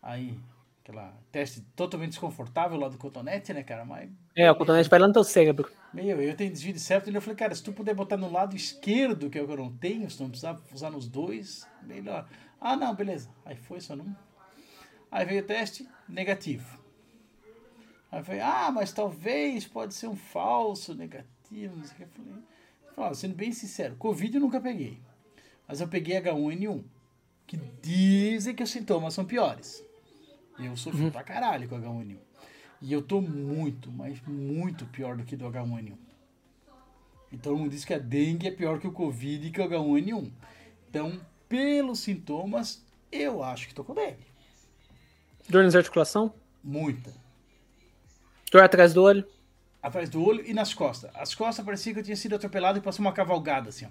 Aí, 0.00 0.38
aquela 0.84 1.12
teste 1.32 1.62
totalmente 1.74 2.10
desconfortável 2.10 2.78
lá 2.78 2.88
do 2.88 2.96
cotonete, 2.96 3.52
né, 3.52 3.64
cara? 3.64 3.84
Mas, 3.84 4.08
É, 4.36 4.48
o 4.48 4.54
cotonete 4.54 4.88
vai 4.88 5.00
lá 5.00 5.08
no 5.08 5.12
teu 5.12 5.24
cérebro. 5.24 5.68
meu, 5.92 6.22
eu 6.22 6.36
tenho 6.36 6.52
desvio 6.52 6.72
de 6.72 6.78
septo, 6.80 7.10
e 7.10 7.14
eu 7.14 7.20
falei, 7.20 7.36
cara, 7.36 7.54
se 7.56 7.62
tu 7.62 7.72
puder 7.72 7.92
botar 7.92 8.16
no 8.16 8.30
lado 8.30 8.54
esquerdo, 8.54 9.28
que 9.28 9.36
é 9.36 9.42
o 9.42 9.46
que 9.46 9.52
eu 9.52 9.56
não 9.56 9.76
tenho, 9.76 10.08
se 10.08 10.20
não 10.22 10.30
precisar 10.30 10.58
usar 10.72 10.90
nos 10.90 11.08
dois, 11.08 11.66
melhor. 11.82 12.28
Ah, 12.60 12.76
não, 12.76 12.94
beleza. 12.94 13.28
Aí 13.44 13.56
foi, 13.56 13.80
só 13.80 13.96
não. 13.96 14.16
Aí 15.10 15.26
veio 15.26 15.42
o 15.42 15.46
teste, 15.46 15.88
negativo. 16.08 16.79
Aí 18.10 18.20
eu 18.20 18.24
falei, 18.24 18.40
ah, 18.40 18.70
mas 18.72 18.92
talvez 18.92 19.66
pode 19.66 19.94
ser 19.94 20.08
um 20.08 20.16
falso 20.16 20.94
negativo, 20.94 21.76
não 21.76 21.84
sei 21.84 21.92
o 21.92 21.96
que. 21.96 22.02
Eu 22.02 22.08
falei, 22.08 22.42
falei, 22.94 23.14
sendo 23.14 23.34
bem 23.34 23.52
sincero, 23.52 23.94
Covid 23.96 24.34
eu 24.34 24.40
nunca 24.40 24.60
peguei. 24.60 25.00
Mas 25.68 25.80
eu 25.80 25.86
peguei 25.86 26.20
H1N1, 26.20 26.82
que 27.46 27.56
dizem 27.80 28.54
que 28.54 28.62
os 28.62 28.70
sintomas 28.70 29.14
são 29.14 29.24
piores. 29.24 29.84
Eu 30.58 30.76
sofri 30.76 31.10
pra 31.10 31.22
caralho 31.22 31.68
com 31.68 31.76
H1N1. 31.76 32.18
E 32.82 32.92
eu 32.92 33.02
tô 33.02 33.20
muito, 33.20 33.90
mas 33.92 34.20
muito 34.26 34.86
pior 34.86 35.16
do 35.16 35.24
que 35.24 35.36
do 35.36 35.44
H1N1. 35.44 35.96
Então 37.32 37.56
mundo 37.56 37.70
diz 37.70 37.84
que 37.84 37.94
a 37.94 37.98
dengue 37.98 38.48
é 38.48 38.50
pior 38.50 38.80
que 38.80 38.88
o 38.88 38.92
Covid 38.92 39.46
e 39.46 39.50
que 39.50 39.60
o 39.60 39.68
H1N1. 39.68 40.30
Então, 40.88 41.20
pelos 41.48 42.00
sintomas, 42.00 42.84
eu 43.12 43.42
acho 43.42 43.68
que 43.68 43.74
tô 43.74 43.84
com 43.84 43.94
dengue. 43.94 44.26
Dor 45.48 45.62
nas 45.62 45.76
articulação? 45.76 46.34
Muita. 46.62 47.12
Dor 48.50 48.62
atrás 48.62 48.92
do 48.92 49.02
olho? 49.02 49.24
Atrás 49.82 50.10
do 50.10 50.22
olho 50.24 50.44
e 50.44 50.52
nas 50.52 50.74
costas. 50.74 51.10
As 51.14 51.34
costas 51.34 51.64
parecia 51.64 51.92
que 51.94 52.00
eu 52.00 52.04
tinha 52.04 52.16
sido 52.16 52.34
atropelado 52.34 52.78
e 52.78 52.82
passou 52.82 53.04
uma 53.04 53.12
cavalgada 53.12 53.68
assim, 53.68 53.86
ó. 53.86 53.88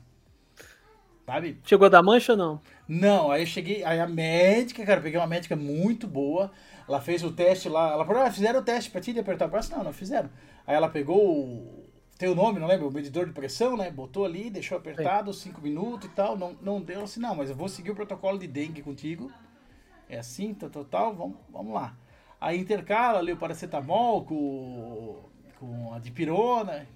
Sabe? 1.25 1.59
Chegou 1.63 1.85
a 1.85 1.89
dar 1.89 2.03
mancha 2.03 2.33
ou 2.33 2.37
não? 2.37 2.61
Não, 2.87 3.31
aí 3.31 3.43
eu 3.43 3.45
cheguei, 3.45 3.83
aí 3.83 3.99
a 3.99 4.07
médica, 4.07 4.83
cara, 4.83 4.99
peguei 4.99 5.19
uma 5.19 5.27
médica 5.27 5.55
muito 5.55 6.07
boa, 6.07 6.51
ela 6.87 6.99
fez 6.99 7.23
o 7.23 7.31
teste 7.31 7.69
lá, 7.69 7.91
ela 7.91 8.03
falou, 8.03 8.23
ah, 8.23 8.31
fizeram 8.31 8.59
o 8.59 8.63
teste 8.63 8.89
pra 8.89 8.99
ti 8.99 9.13
de 9.13 9.19
apertar 9.19 9.45
o 9.45 9.49
braço? 9.49 9.71
Não, 9.71 9.83
não 9.83 9.93
fizeram. 9.93 10.29
Aí 10.65 10.75
ela 10.75 10.89
pegou 10.89 11.17
o, 11.17 11.87
tem 12.17 12.27
o 12.27 12.35
nome, 12.35 12.59
não 12.59 12.67
lembro, 12.67 12.87
o 12.87 12.91
medidor 12.91 13.27
de 13.27 13.31
pressão, 13.31 13.77
né, 13.77 13.91
botou 13.91 14.25
ali, 14.25 14.49
deixou 14.49 14.77
apertado, 14.77 15.31
cinco 15.31 15.61
minutos 15.61 16.09
e 16.09 16.13
tal, 16.13 16.35
não, 16.35 16.57
não 16.61 16.81
deu 16.81 17.03
assim, 17.03 17.19
não, 17.19 17.35
mas 17.35 17.51
eu 17.51 17.55
vou 17.55 17.69
seguir 17.69 17.91
o 17.91 17.95
protocolo 17.95 18.39
de 18.39 18.47
dengue 18.47 18.81
contigo, 18.81 19.31
é 20.09 20.17
assim, 20.17 20.53
tal, 20.53 20.69
tal, 20.69 20.85
tal, 20.85 21.15
vamos, 21.15 21.37
vamos 21.49 21.73
lá. 21.73 21.95
Aí 22.39 22.59
intercala 22.59 23.19
ali 23.19 23.33
o 23.33 23.37
paracetamol 23.37 24.23
com, 24.23 25.19
com 25.59 25.93
a 25.93 25.99
dipirona, 25.99 26.87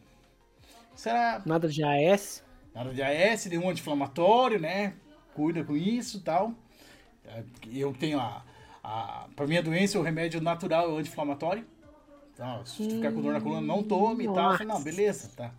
era 1.06 1.41
Nada 1.45 1.68
de 1.68 1.84
AS? 1.84 2.44
Nada 2.74 2.94
de 2.94 3.02
AS, 3.02 3.45
nenhum 3.48 3.70
anti-inflamatório, 3.70 4.60
né? 4.60 4.94
Cuida 5.34 5.64
com 5.64 5.76
isso 5.76 6.18
e 6.18 6.22
tal. 6.22 6.53
Eu 7.72 7.94
tenho 7.94 8.20
a, 8.20 8.44
a. 8.84 9.28
Pra 9.36 9.48
minha 9.48 9.61
doença, 9.61 9.99
o 9.99 10.03
remédio 10.03 10.40
natural 10.41 10.86
é 10.86 10.94
o 10.94 10.98
anti-inflamatório. 10.98 11.65
Então, 12.34 12.65
se 12.65 12.90
ficar 12.90 13.11
com 13.11 13.22
dor 13.22 13.34
na 13.34 13.41
coluna, 13.41 13.61
não 13.61 13.84
tome 13.84 14.24
e 14.26 14.28
tal. 14.28 14.52
Eu 14.52 14.57
falei, 14.57 14.68
não, 14.68 14.82
beleza, 14.82 15.30
tá. 15.36 15.52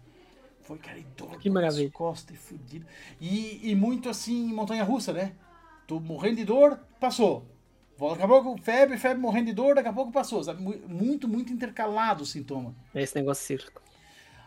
Foi, 0.62 0.78
cara, 0.78 0.98
e 0.98 1.04
dor 1.16 1.38
Que 1.38 1.50
maravilha. 1.50 1.90
costas 1.90 2.34
e 2.34 2.38
fudido. 2.38 2.86
E, 3.20 3.70
e 3.70 3.74
muito 3.74 4.08
assim, 4.08 4.46
montanha 4.52 4.82
russa, 4.82 5.12
né? 5.12 5.32
Tô 5.86 6.00
morrendo 6.00 6.36
de 6.36 6.44
dor, 6.44 6.80
passou. 6.98 7.44
Daqui 7.98 8.22
a 8.22 8.28
pouco, 8.28 8.60
febre, 8.62 8.98
febre, 8.98 9.20
morrendo 9.20 9.46
de 9.46 9.52
dor, 9.52 9.74
daqui 9.74 9.88
a 9.88 9.92
pouco 9.92 10.12
passou, 10.12 10.42
sabe? 10.44 10.62
Mu- 10.62 10.88
Muito, 10.88 11.28
muito 11.28 11.52
intercalado 11.52 12.22
o 12.22 12.26
sintoma. 12.26 12.74
É 12.94 13.02
esse 13.02 13.14
negócio 13.16 13.44
cíclico. 13.44 13.82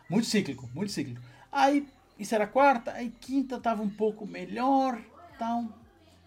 Muito 0.09 0.27
cíclico, 0.27 0.69
muito 0.73 0.91
cíclico. 0.91 1.21
Aí, 1.51 1.87
isso 2.17 2.33
era 2.35 2.47
quarta, 2.47 2.93
aí 2.93 3.11
quinta 3.11 3.59
tava 3.59 3.81
um 3.83 3.89
pouco 3.89 4.25
melhor, 4.25 5.01
tal. 5.37 5.65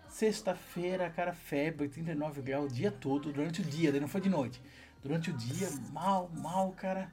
Sexta-feira, 0.09 1.11
cara, 1.11 1.33
febre, 1.33 1.89
39 1.89 2.43
graus 2.43 2.71
o 2.73 2.75
dia 2.75 2.91
todo, 2.93 3.33
durante 3.33 3.61
o 3.63 3.65
dia, 3.65 3.93
daí 3.93 4.01
não 4.01 4.09
foi 4.09 4.21
de 4.21 4.29
noite. 4.29 4.63
Durante 5.03 5.31
o 5.31 5.35
dia, 5.35 5.71
mal, 5.71 6.29
mal, 6.31 6.73
cara. 6.73 7.13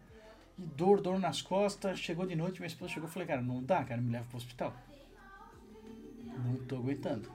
E 0.58 0.66
dor, 0.66 1.02
dor 1.02 1.20
nas 1.20 1.42
costas. 1.42 2.00
Chegou 2.00 2.26
de 2.26 2.36
noite, 2.36 2.60
minha 2.60 2.68
esposa 2.68 2.94
chegou 2.94 3.10
e 3.10 3.12
falei, 3.12 3.28
cara, 3.28 3.42
não 3.42 3.64
dá, 3.64 3.84
cara, 3.84 4.02
me 4.02 4.12
leva 4.12 4.28
pro 4.28 4.38
hospital. 4.38 4.76
Não 6.38 6.56
tô 6.58 6.78
aguentando. 6.78 7.30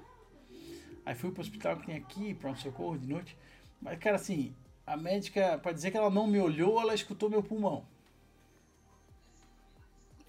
Aí 1.04 1.14
fui 1.14 1.30
pro 1.30 1.40
hospital 1.42 1.76
que 1.76 1.86
tem 1.86 1.96
aqui, 1.96 2.34
pronto, 2.34 2.60
socorro 2.60 2.98
de 2.98 3.06
noite. 3.06 3.36
Mas, 3.80 3.98
cara, 3.98 4.16
assim, 4.16 4.54
a 4.86 4.96
médica, 4.96 5.58
pra 5.58 5.72
dizer 5.72 5.90
que 5.90 5.96
ela 5.96 6.10
não 6.10 6.26
me 6.26 6.38
olhou, 6.38 6.80
ela 6.80 6.94
escutou 6.94 7.28
meu 7.28 7.42
pulmão. 7.42 7.84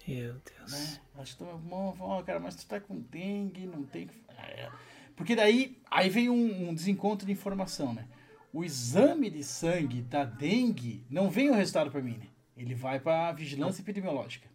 Meu 0.06 0.34
Deus. 0.34 0.72
né? 0.72 1.00
Ela 1.14 1.24
escutou 1.24 1.46
meu 1.48 1.58
pulmão 1.58 1.92
e 1.94 1.98
falou, 1.98 2.12
ó, 2.14 2.22
cara, 2.22 2.38
mas 2.40 2.54
tu 2.56 2.66
tá 2.66 2.78
com 2.80 2.98
dengue, 3.00 3.66
não 3.66 3.84
tem... 3.84 4.06
que- 4.08 4.20
É. 4.36 4.70
Porque 5.16 5.36
daí, 5.36 5.78
aí 5.90 6.08
veio 6.10 6.32
um, 6.32 6.68
um 6.70 6.74
desencontro 6.74 7.24
de 7.26 7.32
informação, 7.32 7.94
né? 7.94 8.06
o 8.52 8.62
exame 8.64 9.30
de 9.30 9.42
sangue 9.42 10.00
da 10.02 10.24
dengue 10.24 11.04
não 11.10 11.28
vem 11.28 11.50
o 11.50 11.54
resultado 11.54 11.90
para 11.90 12.00
mim, 12.00 12.16
né? 12.18 12.28
Ele 12.56 12.72
vai 12.72 13.00
para 13.00 13.32
vigilância 13.32 13.82
epidemiológica. 13.82 14.48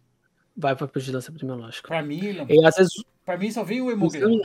Vai 0.56 0.74
pra 0.74 0.86
vigilância 0.86 1.30
epidemiológica. 1.30 1.86
Para 1.86 2.02
mim, 2.02 2.32
não. 2.32 2.46
E 2.48 2.64
às 2.64 2.76
vezes 2.76 2.92
Para 3.26 3.36
mim 3.36 3.50
só 3.50 3.62
vem 3.62 3.82
o 3.82 3.86
o 3.86 3.90
hemograma. 3.90 4.32
exame. 4.32 4.42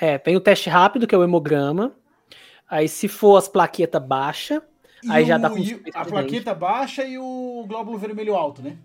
É, 0.00 0.18
tem 0.18 0.36
o 0.36 0.40
teste 0.40 0.68
rápido, 0.70 1.06
que 1.06 1.14
é 1.14 1.18
o 1.18 1.24
hemograma. 1.24 1.92
Aí, 2.68 2.88
se 2.88 3.08
for 3.08 3.36
as 3.36 3.48
plaquetas 3.48 4.02
baixas, 4.02 4.62
E 5.02 5.10
aí 5.10 5.24
já 5.24 5.36
o- 5.36 5.40
dá 5.40 5.50
com 5.50 5.56
a 5.94 6.04
plaqueta 6.04 6.54
baixa 6.54 7.04
e 7.04 7.18
o 7.18 7.64
glóbulo 7.66 7.98
vermelho 7.98 8.34
alto, 8.34 8.62
né? 8.62 8.76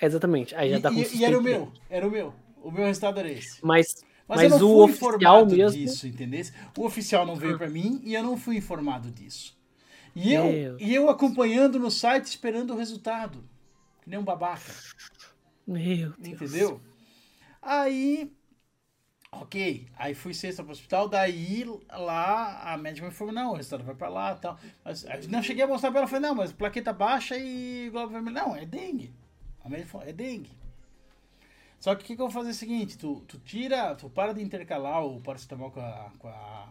Exatamente. 0.00 0.54
Aí 0.54 0.70
já 0.70 0.78
E, 0.78 0.80
dá 0.80 0.90
com 0.90 0.96
e- 0.96 1.16
e 1.16 1.24
era 1.24 1.38
o 1.38 1.42
meu, 1.42 1.72
era 1.88 2.06
o 2.06 2.10
meu. 2.10 2.34
O 2.62 2.70
meu 2.70 2.86
resultado 2.86 3.20
era 3.20 3.30
esse. 3.30 3.58
Mas, 3.62 4.04
Mas, 4.26 4.42
mas, 4.42 4.52
eu 4.52 4.58
não 4.58 4.66
o 4.66 4.72
fui 4.72 4.84
oficial 4.84 5.16
informado 5.16 5.56
mesmo. 5.56 5.78
disso, 5.78 6.06
entendeu? 6.06 6.44
O 6.78 6.84
oficial 6.86 7.26
não 7.26 7.36
veio 7.36 7.58
pra 7.58 7.68
mim 7.68 8.00
e 8.02 8.14
eu 8.14 8.22
não 8.22 8.36
fui 8.36 8.56
informado 8.56 9.10
disso. 9.10 9.54
E 10.16 10.32
eu, 10.32 10.78
e 10.78 10.94
eu 10.94 11.10
acompanhando 11.10 11.78
no 11.78 11.90
site 11.90 12.26
esperando 12.26 12.72
o 12.72 12.76
resultado. 12.76 13.44
Que 14.02 14.10
nem 14.10 14.18
um 14.18 14.24
babaca, 14.24 14.72
Meu 15.66 16.12
Deus. 16.18 16.28
entendeu? 16.42 16.80
Aí, 17.60 18.30
ok. 19.40 19.86
Aí 19.96 20.14
fui 20.14 20.34
sexta 20.34 20.62
pro 20.62 20.72
hospital, 20.72 21.08
daí 21.08 21.64
lá 21.90 22.72
a 22.72 22.76
médica 22.76 23.06
me 23.06 23.12
informou, 23.12 23.34
não, 23.34 23.52
o 23.52 23.56
resultado 23.56 23.84
vai 23.84 23.94
pra 23.94 24.08
lá 24.08 24.32
e 24.32 24.40
tal. 24.40 24.58
Mas 24.84 25.04
aí 25.06 25.26
não 25.26 25.42
cheguei 25.42 25.64
a 25.64 25.66
mostrar 25.66 25.90
pra 25.90 26.00
ela, 26.00 26.08
falei, 26.08 26.28
não, 26.28 26.34
mas 26.34 26.52
plaqueta 26.52 26.92
baixa 26.92 27.36
e 27.36 27.88
glóbulo 27.90 28.12
vermelho. 28.12 28.36
Não, 28.36 28.56
é 28.56 28.64
dengue. 28.64 29.12
A 29.64 29.68
médica 29.68 29.88
falou, 29.88 30.06
é 30.06 30.12
dengue. 30.12 30.50
Só 31.78 31.94
que 31.94 32.02
o 32.02 32.06
que, 32.06 32.16
que 32.16 32.22
eu 32.22 32.28
vou 32.28 32.32
fazer 32.32 32.48
é 32.48 32.52
o 32.52 32.54
seguinte, 32.54 32.96
tu, 32.96 33.22
tu 33.28 33.38
tira, 33.38 33.94
tu 33.94 34.08
para 34.08 34.32
de 34.32 34.42
intercalar 34.42 35.04
o 35.04 35.20
paracetamol 35.20 35.70
com 35.70 35.80
a... 35.80 36.10
Com 36.18 36.28
a... 36.28 36.68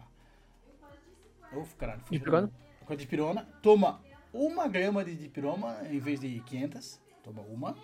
Uf, 1.52 1.76
caralho. 1.76 2.02
Dipirona? 2.10 2.50
Com 2.84 2.92
a 2.92 2.96
dipirona. 2.96 3.48
Toma 3.62 4.00
uma 4.32 4.66
grama 4.66 5.04
de 5.04 5.14
dipirona 5.14 5.86
em 5.88 6.00
vez 6.00 6.18
de 6.18 6.40
500. 6.40 7.00
Toma 7.22 7.42
uma. 7.42 7.76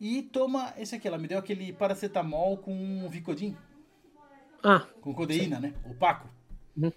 E 0.00 0.22
toma 0.22 0.72
esse 0.78 0.94
aqui, 0.94 1.08
ela 1.08 1.18
me 1.18 1.26
deu 1.26 1.38
aquele 1.38 1.72
paracetamol 1.72 2.58
com 2.58 3.08
Vicodin, 3.08 3.56
Ah, 4.64 4.86
com 5.00 5.14
codeína, 5.14 5.60
né? 5.60 5.74
Opaco. 5.84 6.28
Uhum. 6.76 6.90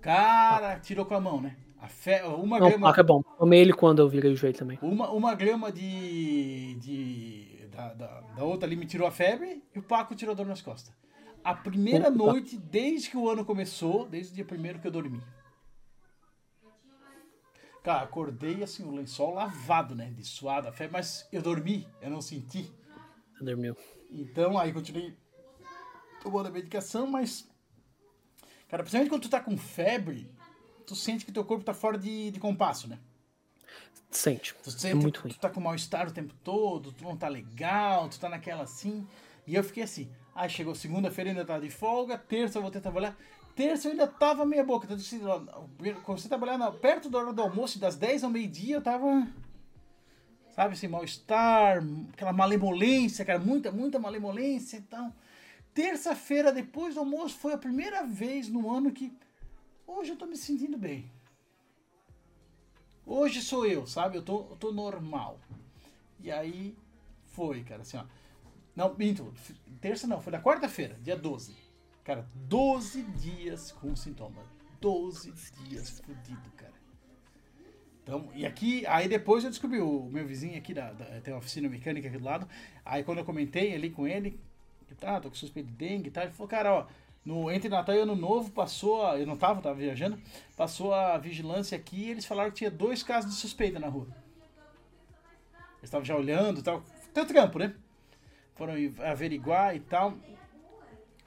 Cara, 0.00 0.78
tirou 0.80 1.06
com 1.06 1.14
a 1.14 1.20
mão, 1.20 1.40
né? 1.40 1.56
A 1.80 1.88
fe... 1.88 2.22
Uma 2.22 2.58
não, 2.58 2.68
grama... 2.68 2.86
placa 2.86 3.00
é 3.00 3.04
bom. 3.04 3.22
Tomei 3.38 3.60
ele 3.60 3.72
quando 3.72 4.00
eu 4.00 4.08
virei 4.08 4.32
o 4.32 4.36
joelho 4.36 4.56
também. 4.56 4.78
Uma, 4.82 5.10
uma 5.10 5.34
grama 5.34 5.70
de. 5.70 6.74
de 6.76 7.68
da, 7.72 7.94
da, 7.94 8.20
da 8.20 8.44
outra 8.44 8.68
ali 8.68 8.76
me 8.76 8.86
tirou 8.86 9.06
a 9.06 9.10
febre 9.10 9.62
e 9.74 9.78
o 9.78 9.82
Paco 9.82 10.14
tirou 10.14 10.32
a 10.32 10.36
dor 10.36 10.46
nas 10.46 10.60
costas. 10.60 10.94
A 11.42 11.54
primeira 11.54 12.08
Opa. 12.08 12.16
noite, 12.16 12.56
desde 12.56 13.10
que 13.10 13.16
o 13.16 13.28
ano 13.28 13.44
começou, 13.44 14.06
desde 14.06 14.32
o 14.32 14.34
dia 14.36 14.44
primeiro 14.44 14.78
que 14.78 14.86
eu 14.86 14.92
dormi. 14.92 15.20
Cara, 17.82 18.02
acordei 18.02 18.62
assim, 18.62 18.84
o 18.84 18.94
lençol 18.94 19.34
lavado, 19.34 19.94
né? 19.94 20.10
De 20.10 20.24
suada, 20.24 20.68
a 20.68 20.72
febre, 20.72 20.92
mas 20.92 21.26
eu 21.32 21.42
dormi, 21.42 21.88
eu 22.00 22.10
não 22.10 22.20
senti. 22.20 22.72
Você 23.34 23.44
dormiu. 23.44 23.76
Então 24.08 24.56
aí 24.56 24.72
continuei 24.72 25.16
tomando 26.22 26.46
a 26.46 26.50
medicação, 26.50 27.06
mas. 27.06 27.48
Cara, 28.68 28.82
principalmente 28.82 29.10
quando 29.10 29.22
tu 29.22 29.28
tá 29.28 29.40
com 29.40 29.56
febre, 29.56 30.30
tu 30.86 30.94
sente 30.96 31.24
que 31.24 31.32
teu 31.32 31.44
corpo 31.44 31.64
tá 31.64 31.74
fora 31.74 31.98
de, 31.98 32.30
de 32.30 32.40
compasso, 32.40 32.88
né? 32.88 32.98
Sente. 34.10 34.54
Tu 34.62 34.68
É 34.70 34.72
sempre, 34.72 35.02
muito 35.02 35.20
ruim. 35.20 35.32
Tu 35.32 35.38
tá 35.38 35.50
com 35.50 35.60
mal-estar 35.60 36.08
o 36.08 36.12
tempo 36.12 36.34
todo, 36.42 36.92
tu 36.92 37.04
não 37.04 37.16
tá 37.16 37.28
legal, 37.28 38.08
tu 38.08 38.18
tá 38.18 38.28
naquela 38.28 38.62
assim. 38.62 39.06
E 39.46 39.54
eu 39.54 39.64
fiquei 39.64 39.82
assim. 39.82 40.08
Aí 40.34 40.48
chegou 40.48 40.74
segunda-feira, 40.74 41.30
ainda 41.30 41.44
tava 41.44 41.60
de 41.60 41.70
folga, 41.70 42.16
terça 42.16 42.58
eu 42.58 42.62
voltei 42.62 42.78
a 42.78 42.82
trabalhar. 42.82 43.16
Terça 43.54 43.88
eu 43.88 43.92
ainda 43.92 44.06
tava 44.06 44.46
meia 44.46 44.64
boca. 44.64 44.86
Então, 44.86 44.96
assim, 44.96 45.20
comecei 46.04 46.26
a 46.26 46.28
trabalhar 46.28 46.56
na- 46.56 46.72
perto 46.72 47.10
da 47.10 47.18
hora 47.18 47.32
do 47.32 47.42
almoço, 47.42 47.78
das 47.78 47.96
10 47.96 48.24
ao 48.24 48.30
meio-dia, 48.30 48.76
eu 48.76 48.82
tava. 48.82 49.26
Sabe, 50.54 50.74
assim, 50.74 50.88
mal-estar, 50.88 51.82
aquela 52.12 52.32
malemolência, 52.32 53.24
cara, 53.24 53.38
muita, 53.38 53.70
muita 53.70 53.98
malemolência 53.98 54.76
e 54.78 54.82
tal. 54.82 55.12
Terça-feira, 55.74 56.52
depois 56.52 56.94
do 56.94 57.00
almoço, 57.00 57.36
foi 57.38 57.52
a 57.54 57.58
primeira 57.58 58.04
vez 58.04 58.48
no 58.48 58.70
ano 58.70 58.92
que. 58.92 59.12
Hoje 59.86 60.12
eu 60.12 60.16
tô 60.16 60.26
me 60.26 60.36
sentindo 60.36 60.76
bem. 60.76 61.10
Hoje 63.06 63.40
sou 63.42 63.66
eu, 63.66 63.86
sabe? 63.86 64.16
Eu 64.18 64.22
tô, 64.22 64.40
eu 64.50 64.56
tô 64.56 64.72
normal. 64.72 65.40
E 66.20 66.30
aí 66.30 66.76
foi, 67.26 67.62
cara, 67.64 67.82
assim, 67.82 67.96
ó. 67.96 68.04
Não, 68.76 68.94
minto. 68.96 69.32
Terça 69.80 70.06
não, 70.06 70.20
foi 70.20 70.32
na 70.32 70.40
quarta-feira, 70.42 70.96
dia 71.02 71.16
12. 71.16 71.54
Cara, 72.04 72.28
12 72.34 73.02
dias 73.02 73.72
com 73.72 73.94
sintoma. 73.96 74.42
12 74.80 75.32
dias 75.64 76.00
fudido, 76.00 76.50
cara. 76.56 76.72
Então, 78.02 78.30
e 78.34 78.44
aqui, 78.44 78.84
aí 78.86 79.08
depois 79.08 79.44
eu 79.44 79.50
descobri, 79.50 79.80
o 79.80 80.04
meu 80.10 80.26
vizinho 80.26 80.58
aqui, 80.58 80.74
da, 80.74 80.92
da- 80.92 81.20
tem 81.20 81.32
uma 81.32 81.38
oficina 81.38 81.68
mecânica 81.68 82.08
aqui 82.08 82.18
do 82.18 82.24
lado, 82.24 82.48
aí 82.84 83.04
quando 83.04 83.18
eu 83.18 83.24
comentei 83.24 83.72
ali 83.74 83.90
com 83.90 84.08
ele, 84.08 84.40
tá, 84.94 85.20
tô 85.20 85.28
com 85.28 85.34
suspeito 85.34 85.68
de 85.68 85.74
dengue 85.74 86.08
e 86.08 86.10
tal, 86.10 86.24
ele 86.24 86.32
falou, 86.32 86.48
cara, 86.48 86.72
ó, 86.72 86.86
no, 87.24 87.50
entre 87.50 87.68
Natal 87.68 87.94
e 87.94 88.00
Ano 88.00 88.16
Novo 88.16 88.50
passou, 88.50 89.06
a, 89.06 89.18
eu 89.18 89.26
não 89.26 89.36
tava, 89.36 89.60
tava 89.60 89.76
viajando, 89.76 90.18
passou 90.56 90.92
a 90.92 91.16
vigilância 91.18 91.76
aqui 91.76 92.04
e 92.04 92.10
eles 92.10 92.24
falaram 92.24 92.50
que 92.50 92.58
tinha 92.58 92.70
dois 92.70 93.02
casos 93.02 93.30
de 93.30 93.36
suspeita 93.36 93.78
na 93.78 93.88
rua. 93.88 94.08
Eles 95.78 95.84
estavam 95.84 96.04
já 96.04 96.16
olhando 96.16 96.60
e 96.60 96.62
tal, 96.62 96.82
tem 97.14 97.24
trampo, 97.24 97.58
né? 97.58 97.74
Foram 98.54 98.74
averiguar 99.04 99.74
e 99.74 99.80
tal. 99.80 100.14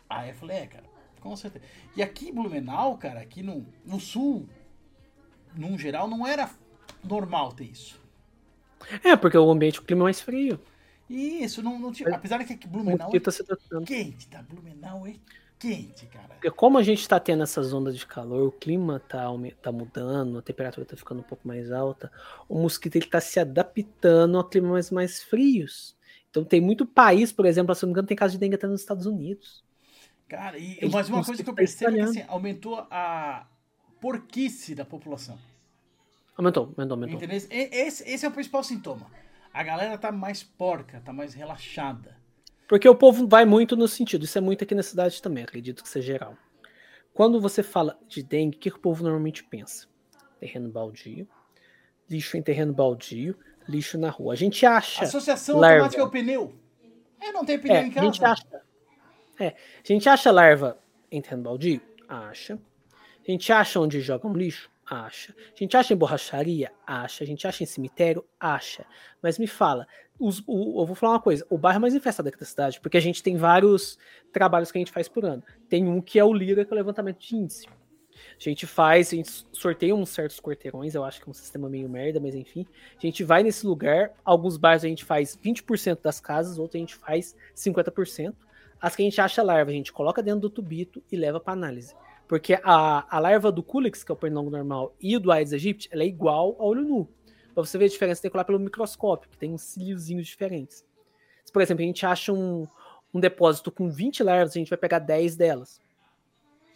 Aí 0.09 0.29
eu 0.29 0.35
falei, 0.35 0.57
é, 0.57 0.67
cara, 0.67 0.83
com 1.19 1.35
certeza. 1.35 1.65
E 1.95 2.03
aqui 2.03 2.29
em 2.29 2.33
Blumenau, 2.33 2.97
cara, 2.97 3.21
aqui 3.21 3.41
no, 3.41 3.65
no 3.85 3.99
sul, 3.99 4.47
num 5.55 5.77
geral, 5.77 6.07
não 6.07 6.27
era 6.27 6.49
normal 7.03 7.53
ter 7.53 7.65
isso. 7.65 7.99
É, 9.03 9.15
porque 9.15 9.37
o 9.37 9.49
ambiente, 9.49 9.79
o 9.79 9.83
clima 9.83 10.03
é 10.03 10.05
mais 10.05 10.21
frio. 10.21 10.59
E 11.10 11.44
isso, 11.44 11.61
não, 11.61 11.77
não 11.77 11.91
tinha. 11.91 12.10
Apesar 12.15 12.44
de 12.44 12.56
que 12.56 12.68
Blumenau 12.68 13.11
é 13.14 13.19
tá 13.19 13.32
se 13.32 13.44
quente, 13.86 14.27
tá? 14.27 14.41
Blumenau 14.41 15.06
é 15.06 15.15
quente, 15.60 16.06
cara. 16.07 16.30
Porque 16.30 16.49
como 16.52 16.77
a 16.77 16.84
gente 16.84 17.07
tá 17.07 17.19
tendo 17.19 17.44
essas 17.44 17.73
ondas 17.73 17.98
de 17.98 18.06
calor, 18.06 18.48
o 18.48 18.52
clima 18.52 18.99
tá, 18.99 19.26
tá 19.61 19.72
mudando, 19.72 20.40
a 20.40 20.41
temperatura 20.41 20.86
tá 20.86 20.95
ficando 20.95 21.19
um 21.19 21.23
pouco 21.23 21.48
mais 21.48 21.72
alta, 21.72 22.11
o 22.49 22.60
mosquito 22.60 22.95
ele 22.95 23.06
tá 23.06 23.22
se 23.22 23.40
adaptando 23.40 24.40
a 24.40 24.49
climas 24.49 24.90
mais 24.91 25.22
frios. 25.22 25.95
Então 26.30 26.44
tem 26.44 26.60
muito 26.60 26.86
país, 26.86 27.32
por 27.32 27.45
exemplo, 27.45 27.73
se 27.76 27.84
não 27.84 27.90
me 27.90 27.94
engano, 27.94 28.07
tem 28.07 28.18
caso 28.18 28.34
de 28.34 28.40
dengue 28.40 28.56
até 28.56 28.68
nos 28.68 28.82
Estados 28.82 29.06
Unidos. 29.06 29.64
Cara, 30.27 30.57
e 30.57 30.77
Ele 30.82 30.91
mas 30.91 31.07
uma 31.07 31.23
coisa 31.23 31.44
que 31.44 31.49
eu 31.49 31.53
tá 31.53 31.57
percebo 31.57 31.91
é 31.91 31.95
que 31.95 32.02
assim, 32.02 32.23
aumentou 32.27 32.80
a 32.90 33.48
porquice 34.02 34.73
da 34.73 34.84
população. 34.84 35.38
Aumentou, 36.36 36.73
aumentou, 36.76 36.95
aumentou. 36.95 37.15
Entendeu? 37.15 37.38
Esse, 37.38 38.03
esse 38.03 38.26
é 38.26 38.27
o 38.27 38.32
principal 38.32 38.64
sintoma. 38.64 39.06
A 39.56 39.64
galera 39.64 39.98
tá 39.98 40.11
mais 40.11 40.44
porca, 40.44 41.02
tá 41.06 41.14
mais 41.14 41.34
relaxada. 41.34 42.18
Porque 42.68 42.90
o 42.90 42.94
povo 42.94 43.26
vai 43.26 43.45
muito 43.45 43.77
no 43.77 43.88
sentido, 43.88 44.26
isso 44.26 44.38
é 44.38 44.41
muito 44.41 44.65
aqui 44.65 44.76
na 44.76 44.84
cidade 44.84 45.22
também, 45.22 45.45
acredito 45.45 45.82
que 45.82 45.88
seja 45.88 46.07
geral. 46.07 46.38
Quando 47.14 47.40
você 47.40 47.64
fala 47.64 47.98
de 48.06 48.22
dengue, 48.22 48.57
o 48.57 48.60
que, 48.60 48.68
o 48.68 48.77
povo 48.77 49.02
normalmente 49.02 49.45
pensa? 49.45 49.88
Terreno 50.41 50.69
baldio, 50.69 51.26
lixo 52.10 52.36
em 52.36 52.41
terreno 52.41 52.73
baldio, 52.73 53.34
lixo 53.65 53.98
na 53.98 54.10
rua. 54.10 54.34
A 54.34 54.36
gente 54.36 54.65
acha. 54.65 55.06
Associação 55.06 55.57
larva. 55.57 55.86
automática 55.86 56.02
é 56.02 56.06
o 56.06 56.11
pneu. 56.11 56.53
É, 57.22 57.32
não 57.32 57.45
tem 57.45 57.57
pneu 57.57 57.77
É, 57.77 57.86
em 57.86 57.90
a 57.91 57.94
casa. 57.94 58.06
gente 58.07 58.26
acha. 58.26 58.61
É, 59.40 59.48
a 59.48 59.53
gente 59.88 60.10
acha 60.10 60.32
larva 60.32 60.77
em 61.10 61.22
terreno 61.22 61.44
baldio? 61.44 61.80
Acha. 62.10 62.60
A 63.26 63.32
gente 63.32 63.53
acha 63.53 63.80
onde 63.80 64.02
jogam 64.02 64.34
lixo? 64.34 64.69
Acha. 64.87 65.33
A 65.53 65.57
gente 65.57 65.75
acha 65.75 65.93
em 65.93 65.97
borracharia? 65.97 66.71
Acha. 66.85 67.23
A 67.23 67.27
gente 67.27 67.47
acha 67.47 67.63
em 67.63 67.65
cemitério? 67.65 68.23
Acha. 68.39 68.85
Mas 69.21 69.39
me 69.39 69.47
fala, 69.47 69.87
os- 70.19 70.43
o- 70.45 70.81
eu 70.81 70.85
vou 70.85 70.95
falar 70.95 71.13
uma 71.13 71.19
coisa: 71.21 71.45
o 71.49 71.57
bairro 71.57 71.81
mais 71.81 71.95
infestado 71.95 72.29
aqui 72.29 72.37
da 72.39 72.45
cidade, 72.45 72.79
porque 72.79 72.97
a 72.97 73.01
gente 73.01 73.23
tem 73.23 73.35
vários 73.35 73.97
trabalhos 74.31 74.71
que 74.71 74.77
a 74.77 74.81
gente 74.81 74.91
faz 74.91 75.07
por 75.07 75.25
ano. 75.25 75.41
Tem 75.67 75.87
um 75.87 75.99
que 76.01 76.19
é 76.19 76.23
o 76.23 76.31
Lira, 76.33 76.63
que 76.63 76.71
é 76.71 76.75
o 76.75 76.77
levantamento 76.77 77.17
de 77.19 77.35
índice. 77.35 77.67
A 77.67 78.41
gente 78.43 78.65
faz, 78.65 79.11
a 79.11 79.15
gente 79.15 79.45
sorteia 79.51 79.93
uns 79.93 80.09
certos 80.09 80.39
quarteirões, 80.39 80.95
eu 80.95 81.03
acho 81.03 81.19
que 81.21 81.27
é 81.27 81.31
um 81.31 81.33
sistema 81.33 81.67
meio 81.69 81.89
merda, 81.89 82.19
mas 82.19 82.33
enfim. 82.33 82.65
A 82.97 83.01
gente 83.01 83.23
vai 83.23 83.43
nesse 83.43 83.65
lugar, 83.67 84.11
alguns 84.23 84.55
bairros 84.55 84.85
a 84.85 84.87
gente 84.87 85.03
faz 85.03 85.35
20% 85.35 86.01
das 86.01 86.19
casas, 86.21 86.57
outros 86.57 86.75
a 86.75 86.79
gente 86.79 86.95
faz 86.95 87.35
50%. 87.53 88.35
As 88.79 88.95
que 88.95 89.01
a 89.01 89.05
gente 89.05 89.19
acha 89.19 89.41
larva, 89.43 89.71
a 89.71 89.73
gente 89.73 89.91
coloca 89.91 90.21
dentro 90.23 90.41
do 90.41 90.49
tubito 90.49 91.03
e 91.11 91.15
leva 91.17 91.39
para 91.39 91.53
análise. 91.53 91.93
Porque 92.27 92.60
a, 92.64 93.15
a 93.15 93.19
larva 93.19 93.52
do 93.52 93.61
Culex, 93.61 94.03
que 94.03 94.11
é 94.11 94.14
o 94.14 94.18
pernilongo 94.18 94.49
normal, 94.49 94.95
e 94.99 95.18
do 95.18 95.31
Aedes 95.31 95.53
aegypti, 95.53 95.89
ela 95.91 96.03
é 96.03 96.07
igual 96.07 96.56
ao 96.60 96.68
olho 96.68 96.84
nu. 96.84 97.07
Pra 97.53 97.64
você 97.64 97.77
ver 97.77 97.85
a 97.85 97.89
diferença, 97.89 98.22
tem 98.22 98.31
que 98.31 98.35
olhar 98.35 98.43
pelo 98.43 98.60
microscópio, 98.60 99.30
que 99.30 99.38
tem 99.38 99.53
uns 99.53 99.61
ciliozinhos 99.61 100.27
diferentes. 100.27 100.84
Se, 101.43 101.52
por 101.52 101.61
exemplo, 101.61 101.84
a 101.84 101.85
gente 101.85 102.06
acha 102.06 102.34
um, 102.34 102.68
um 103.14 103.19
depósito 103.19 103.72
com 103.72 103.89
20 103.89 104.23
larvas, 104.23 104.52
a 104.52 104.60
gente 104.60 104.69
vai 104.69 104.77
pegar 104.77 104.99
10 104.99 105.35
delas. 105.35 105.80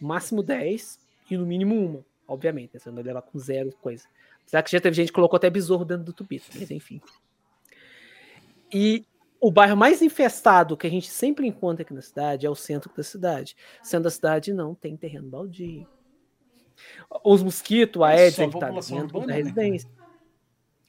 Máximo 0.00 0.42
10 0.42 0.98
e 1.30 1.36
no 1.36 1.44
mínimo 1.44 1.74
uma, 1.74 2.04
obviamente. 2.26 2.70
né? 2.72 2.80
Você 2.80 2.88
não 2.88 2.94
vai 2.94 3.04
levar 3.04 3.22
com 3.22 3.38
zero 3.38 3.72
coisa. 3.82 4.04
Apesar 4.42 4.62
que 4.62 4.70
já 4.70 4.80
teve 4.80 4.96
gente 4.96 5.08
que 5.08 5.12
colocou 5.12 5.36
até 5.36 5.50
besouro 5.50 5.84
dentro 5.84 6.04
do 6.04 6.12
tubito, 6.12 6.46
mas 6.54 6.70
enfim. 6.70 7.00
E 8.72 9.04
o 9.40 9.50
bairro 9.50 9.76
mais 9.76 10.02
infestado 10.02 10.76
que 10.76 10.86
a 10.86 10.90
gente 10.90 11.08
sempre 11.10 11.46
encontra 11.46 11.82
aqui 11.82 11.94
na 11.94 12.02
cidade 12.02 12.46
é 12.46 12.50
o 12.50 12.54
centro 12.54 12.90
da 12.94 13.02
cidade. 13.02 13.56
Sendo 13.82 14.06
a 14.06 14.10
cidade 14.10 14.52
não 14.52 14.74
tem 14.74 14.96
terreno 14.96 15.28
baldio. 15.28 15.86
Os 17.24 17.42
mosquitos, 17.42 18.00
a 18.02 18.12
É 18.12 18.18
Aedes, 18.24 18.38
ele 18.38 18.52
tá 18.52 18.58
população 18.66 18.98
dentro 19.00 19.16
urbana, 19.18 19.26
da 19.26 19.38
né, 19.38 19.42
residência. 19.42 19.90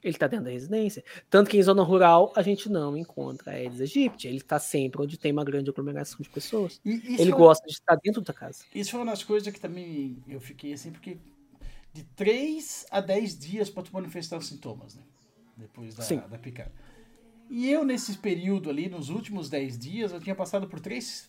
Ele 0.02 0.18
tá 0.18 0.26
dentro 0.26 0.46
da 0.46 0.50
residência. 0.50 1.04
Tanto 1.30 1.48
que 1.48 1.56
em 1.56 1.62
zona 1.62 1.82
rural 1.82 2.32
a 2.34 2.42
gente 2.42 2.68
não 2.68 2.96
encontra 2.96 3.52
a 3.52 3.54
Aedes 3.54 3.80
aegypti. 3.80 4.26
Ele 4.26 4.40
tá 4.40 4.58
sempre 4.58 5.00
onde 5.00 5.16
tem 5.18 5.30
uma 5.32 5.44
grande 5.44 5.70
aglomeração 5.70 6.18
de 6.20 6.28
pessoas. 6.28 6.80
E 6.84 6.90
Ele 7.20 7.30
foi- 7.30 7.38
gosta 7.38 7.66
de 7.66 7.72
estar 7.72 7.96
dentro 8.02 8.20
da 8.20 8.32
casa. 8.32 8.64
Isso 8.74 8.90
foi 8.90 9.00
uma 9.00 9.12
das 9.12 9.22
coisas 9.22 9.52
que 9.52 9.60
também 9.60 10.22
eu 10.26 10.40
fiquei 10.40 10.72
assim, 10.72 10.90
porque 10.90 11.18
de 11.92 12.02
3 12.16 12.84
a 12.90 13.00
10 13.00 13.38
dias 13.38 13.70
para 13.70 13.82
tu 13.84 13.92
manifestar 13.92 14.38
os 14.38 14.46
sintomas, 14.46 14.94
né? 14.96 15.02
Depois 15.56 15.94
da, 15.94 16.02
Sim. 16.02 16.22
da 16.28 16.38
picada. 16.38 16.72
E 17.54 17.68
eu, 17.70 17.84
nesse 17.84 18.16
período 18.16 18.70
ali, 18.70 18.88
nos 18.88 19.10
últimos 19.10 19.50
10 19.50 19.78
dias, 19.78 20.10
eu 20.10 20.18
tinha 20.18 20.34
passado 20.34 20.66
por 20.66 20.80
três, 20.80 21.28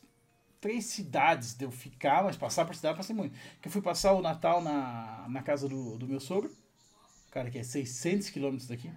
três 0.62 0.86
cidades 0.86 1.54
de 1.54 1.66
eu 1.66 1.70
ficar, 1.72 2.24
mas 2.24 2.38
passar 2.38 2.64
por 2.64 2.74
cidade 2.74 2.94
eu 2.94 2.98
passei 2.98 3.14
muito. 3.14 3.38
Que 3.62 3.68
eu 3.68 3.72
fui 3.72 3.82
passar 3.82 4.14
o 4.14 4.22
Natal 4.22 4.62
na, 4.62 5.26
na 5.28 5.44
casa 5.44 5.68
do, 5.68 5.98
do 5.98 6.08
meu 6.08 6.22
sogro, 6.22 6.50
cara, 7.30 7.52
que 7.52 7.58
é 7.58 7.64
600 7.64 8.30
quilômetros 8.30 8.70
daqui. 8.70 8.90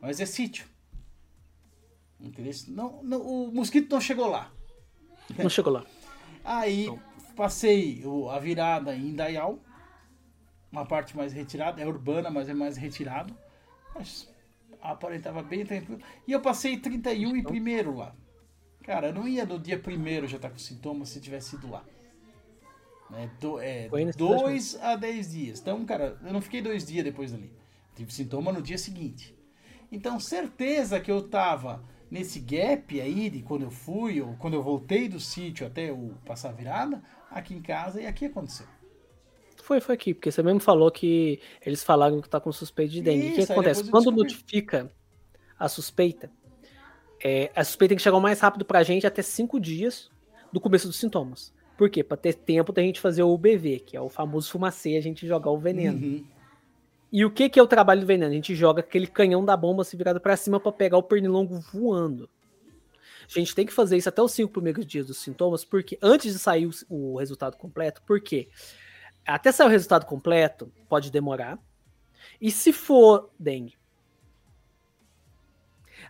Mas 0.00 0.20
é 0.20 0.24
sítio. 0.26 0.66
Não, 2.68 3.02
não, 3.02 3.20
o 3.20 3.52
mosquito 3.52 3.90
não 3.92 4.00
chegou 4.00 4.28
lá. 4.28 4.50
Não 5.36 5.50
chegou 5.50 5.72
lá. 5.74 5.84
Aí 6.42 6.86
passei 7.36 8.02
o- 8.06 8.30
a 8.30 8.38
virada 8.38 8.96
em 8.96 9.08
Indaial, 9.10 9.58
uma 10.70 10.86
parte 10.86 11.14
mais 11.14 11.32
retirada, 11.34 11.82
é 11.82 11.86
urbana, 11.86 12.30
mas 12.30 12.48
é 12.48 12.54
mais 12.54 12.78
retirado. 12.78 13.36
Mas 13.94 14.31
aparentava 14.82 15.42
bem 15.42 15.64
tranquilo. 15.64 16.00
E 16.26 16.32
eu 16.32 16.40
passei 16.40 16.76
31 16.76 17.36
e 17.36 17.42
primeiro 17.42 17.96
lá. 17.96 18.14
Cara, 18.82 19.08
eu 19.08 19.14
não 19.14 19.28
ia 19.28 19.46
no 19.46 19.58
dia 19.58 19.78
primeiro 19.78 20.26
já 20.26 20.36
estar 20.36 20.50
com 20.50 20.58
sintomas 20.58 21.10
se 21.10 21.20
tivesse 21.20 21.54
ido 21.54 21.70
lá. 21.70 21.84
É, 23.14 23.28
do, 23.40 23.60
é 23.60 23.88
dois 24.16 24.74
a 24.80 24.96
10 24.96 25.32
dias. 25.32 25.60
Então, 25.60 25.84
cara, 25.84 26.18
eu 26.24 26.32
não 26.32 26.40
fiquei 26.40 26.60
dois 26.60 26.84
dias 26.84 27.04
depois 27.04 27.30
dali. 27.30 27.52
Tive 27.94 28.12
sintoma 28.12 28.52
no 28.52 28.62
dia 28.62 28.78
seguinte. 28.78 29.36
Então, 29.90 30.18
certeza 30.18 30.98
que 30.98 31.10
eu 31.10 31.28
tava 31.28 31.84
nesse 32.10 32.40
gap 32.40 33.00
aí 33.00 33.28
de 33.30 33.42
quando 33.42 33.62
eu 33.62 33.70
fui, 33.70 34.20
ou 34.20 34.34
quando 34.36 34.54
eu 34.54 34.62
voltei 34.62 35.08
do 35.08 35.20
sítio 35.20 35.66
até 35.66 35.90
eu 35.90 36.14
passar 36.24 36.48
a 36.48 36.52
virada, 36.52 37.02
aqui 37.30 37.54
em 37.54 37.62
casa 37.62 38.00
e 38.00 38.06
aqui 38.06 38.26
aconteceu. 38.26 38.66
Foi, 39.62 39.80
foi 39.80 39.94
aqui, 39.94 40.12
porque 40.12 40.30
você 40.30 40.42
mesmo 40.42 40.58
falou 40.58 40.90
que 40.90 41.40
eles 41.64 41.84
falaram 41.84 42.20
que 42.20 42.28
tá 42.28 42.40
com 42.40 42.50
suspeita 42.50 42.92
de 42.92 43.00
dengue. 43.00 43.28
o 43.28 43.34
que 43.34 43.40
Isso, 43.42 43.52
acontece? 43.52 43.84
Quando 43.84 44.06
descobri. 44.06 44.22
notifica 44.22 44.90
a 45.56 45.68
suspeita, 45.68 46.28
é, 47.22 47.48
a 47.54 47.62
suspeita 47.62 47.90
tem 47.90 47.96
que 47.96 48.02
chegar 48.02 48.16
o 48.16 48.20
mais 48.20 48.40
rápido 48.40 48.64
pra 48.64 48.82
gente 48.82 49.06
até 49.06 49.22
cinco 49.22 49.60
dias 49.60 50.10
do 50.52 50.60
começo 50.60 50.88
dos 50.88 50.96
sintomas. 50.96 51.54
Por 51.78 51.88
quê? 51.88 52.02
Pra 52.02 52.16
ter 52.16 52.34
tempo 52.34 52.72
da 52.72 52.82
gente 52.82 53.00
fazer 53.00 53.22
o 53.22 53.32
UBV, 53.32 53.78
que 53.86 53.96
é 53.96 54.00
o 54.00 54.08
famoso 54.08 54.50
fumacê, 54.50 54.96
a 54.96 55.00
gente 55.00 55.28
jogar 55.28 55.52
o 55.52 55.58
veneno. 55.58 55.96
Uhum. 55.96 56.24
E 57.12 57.24
o 57.24 57.30
que, 57.30 57.48
que 57.48 57.60
é 57.60 57.62
o 57.62 57.66
trabalho 57.66 58.00
do 58.00 58.06
veneno? 58.06 58.32
A 58.32 58.34
gente 58.34 58.56
joga 58.56 58.80
aquele 58.80 59.06
canhão 59.06 59.44
da 59.44 59.56
bomba 59.56 59.84
se 59.84 59.96
virado 59.96 60.20
pra 60.20 60.36
cima 60.36 60.58
pra 60.58 60.72
pegar 60.72 60.98
o 60.98 61.02
pernilongo 61.04 61.60
voando. 61.72 62.28
A 63.24 63.38
gente 63.38 63.54
tem 63.54 63.64
que 63.64 63.72
fazer 63.72 63.96
isso 63.96 64.08
até 64.08 64.20
os 64.20 64.32
cinco 64.32 64.52
primeiros 64.52 64.84
dias 64.84 65.06
dos 65.06 65.18
sintomas, 65.18 65.64
porque 65.64 65.96
antes 66.02 66.32
de 66.32 66.38
sair 66.40 66.66
o, 66.66 66.72
o 66.88 67.18
resultado 67.18 67.56
completo, 67.56 68.02
porque 68.04 68.48
até 69.26 69.52
sair 69.52 69.66
o 69.66 69.70
resultado 69.70 70.06
completo 70.06 70.72
pode 70.88 71.10
demorar. 71.10 71.58
E 72.40 72.50
se 72.50 72.72
for 72.72 73.30
dengue? 73.38 73.74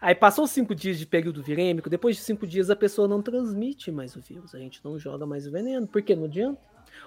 Aí 0.01 0.15
passou 0.15 0.47
cinco 0.47 0.75
dias 0.75 0.99
de 0.99 1.07
período 1.07 1.43
virêmico, 1.43 1.91
depois 1.91 2.17
de 2.17 2.23
cinco 2.23 2.47
dias 2.47 2.71
a 2.71 2.77
pessoa 2.77 3.07
não 3.07 3.23
transmite 3.23 3.93
mais 3.93 4.17
o 4.17 4.21
vírus, 4.21 4.55
a 4.55 4.59
gente 4.59 4.81
não 4.85 4.99
joga 4.99 5.27
mais 5.27 5.47
o 5.47 5.51
veneno, 5.51 5.87
porque 5.87 6.17
não 6.17 6.25
adianta. 6.25 6.61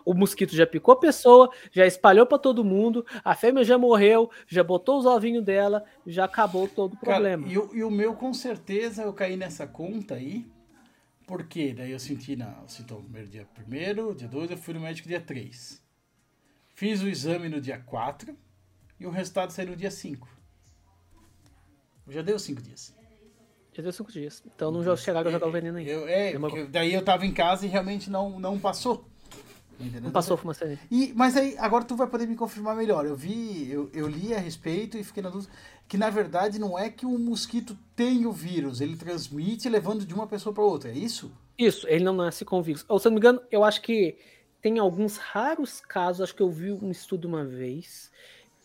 O 0.04 0.14
mosquito 0.14 0.56
já 0.56 0.66
picou 0.66 0.94
a 0.94 1.00
pessoa, 1.00 1.50
já 1.72 1.86
espalhou 1.86 2.26
para 2.26 2.38
todo 2.38 2.64
mundo, 2.64 3.06
a 3.24 3.36
fêmea 3.36 3.64
já 3.64 3.78
morreu, 3.78 4.30
já 4.48 4.64
botou 4.64 5.00
os 5.00 5.06
ovinhos 5.06 5.44
dela, 5.44 5.84
já 6.06 6.26
acabou 6.26 6.68
todo 6.68 6.94
o 6.94 6.98
Cara, 6.98 7.14
problema. 7.38 7.48
e, 7.48 7.58
o, 7.58 7.76
e 7.76 7.84
o 7.84 7.92
meu, 7.92 8.14
com 8.16 8.34
certeza, 8.34 9.04
eu 9.04 9.14
caí 9.14 9.36
nessa 9.36 9.68
conta 9.68 10.16
aí. 10.16 10.46
Porque 11.28 11.74
daí 11.74 11.92
eu 11.92 12.00
senti 12.00 12.36
na, 12.36 12.62
o 12.64 12.70
sintoma 12.70 13.02
no 13.02 13.06
primeiro 13.08 13.30
dia 13.30 13.48
primeiro, 13.54 14.14
dia 14.14 14.28
2, 14.28 14.52
eu 14.52 14.58
fui 14.58 14.76
no 14.76 14.80
médico 14.80 15.08
dia 15.08 15.20
3. 15.20 15.84
Fiz 16.76 17.02
o 17.02 17.08
exame 17.08 17.50
no 17.50 17.60
dia 17.60 17.80
4 17.80 18.38
e 19.00 19.08
o 19.08 19.10
resultado 19.10 19.52
saiu 19.52 19.70
no 19.70 19.76
dia 19.76 19.90
5. 19.90 20.28
Já 22.10 22.22
deu 22.22 22.38
5 22.38 22.62
dias. 22.62 22.94
Já 23.76 23.84
deu 23.84 23.92
cinco 23.92 24.10
dias. 24.10 24.42
Então 24.46 24.72
não 24.72 24.82
já 24.82 24.96
chegaram 24.96 25.28
a 25.28 25.32
jogar 25.34 25.48
o 25.48 25.52
veneno 25.52 25.78
ainda. 25.78 25.92
Eu, 25.92 26.08
é, 26.08 26.34
daí 26.70 26.94
eu 26.94 27.04
tava 27.04 27.26
em 27.26 27.34
casa 27.34 27.66
e 27.66 27.70
realmente 27.70 28.10
não, 28.10 28.40
não 28.40 28.58
passou. 28.58 29.06
Entendeu? 29.78 30.04
Não 30.04 30.12
passou 30.12 30.38
fumaça 30.38 30.64
nele. 30.64 30.80
E, 30.90 31.12
mas 31.14 31.36
aí, 31.36 31.58
agora 31.58 31.84
tu 31.84 31.94
vai 31.94 32.08
poder 32.08 32.26
me 32.26 32.36
confirmar 32.36 32.74
melhor. 32.74 33.06
Eu 33.06 33.18
vi, 33.18 33.70
eu, 33.70 33.90
eu 33.94 34.08
li 34.08 34.34
a 34.34 34.40
respeito 34.40 34.98
e 34.98 35.04
fiquei 35.04 35.22
na 35.22 35.30
dúvida 35.30 35.52
que 35.90 35.98
na 35.98 36.10
verdade 36.10 36.58
não 36.58 36.80
é 36.80 36.90
que 36.90 37.06
o 37.06 37.20
mosquito 37.20 37.78
tem 37.94 38.26
o 38.26 38.32
vírus, 38.32 38.80
ele 38.80 38.96
transmite 38.96 39.68
levando 39.68 40.06
de 40.06 40.14
uma 40.14 40.26
pessoa 40.26 40.54
para 40.54 40.64
outra, 40.64 40.90
é 40.90 40.94
isso? 40.94 41.30
Isso, 41.58 41.86
ele 41.88 42.04
não 42.04 42.14
nasce 42.14 42.46
com 42.46 42.62
vírus. 42.62 42.86
Ou 42.88 42.98
se 42.98 43.08
eu 43.08 43.12
não 43.12 43.16
me 43.16 43.20
engano, 43.20 43.42
eu 43.52 43.64
acho 43.64 43.82
que 43.82 44.18
tem 44.66 44.80
alguns 44.80 45.18
raros 45.18 45.80
casos, 45.80 46.22
acho 46.22 46.36
que 46.36 46.42
eu 46.42 46.50
vi 46.50 46.72
um 46.72 46.90
estudo 46.90 47.28
uma 47.28 47.46
vez, 47.46 48.12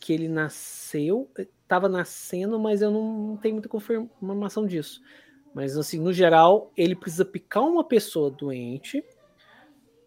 que 0.00 0.14
ele 0.14 0.28
nasceu, 0.28 1.30
estava 1.36 1.90
nascendo, 1.90 2.58
mas 2.58 2.80
eu 2.80 2.90
não, 2.90 3.12
não 3.12 3.36
tenho 3.36 3.56
muita 3.56 3.68
confirmação 3.68 4.66
disso. 4.66 5.02
Mas 5.52 5.76
assim, 5.76 6.00
no 6.00 6.10
geral, 6.10 6.72
ele 6.74 6.96
precisa 6.96 7.22
picar 7.22 7.64
uma 7.64 7.84
pessoa 7.84 8.30
doente 8.30 9.04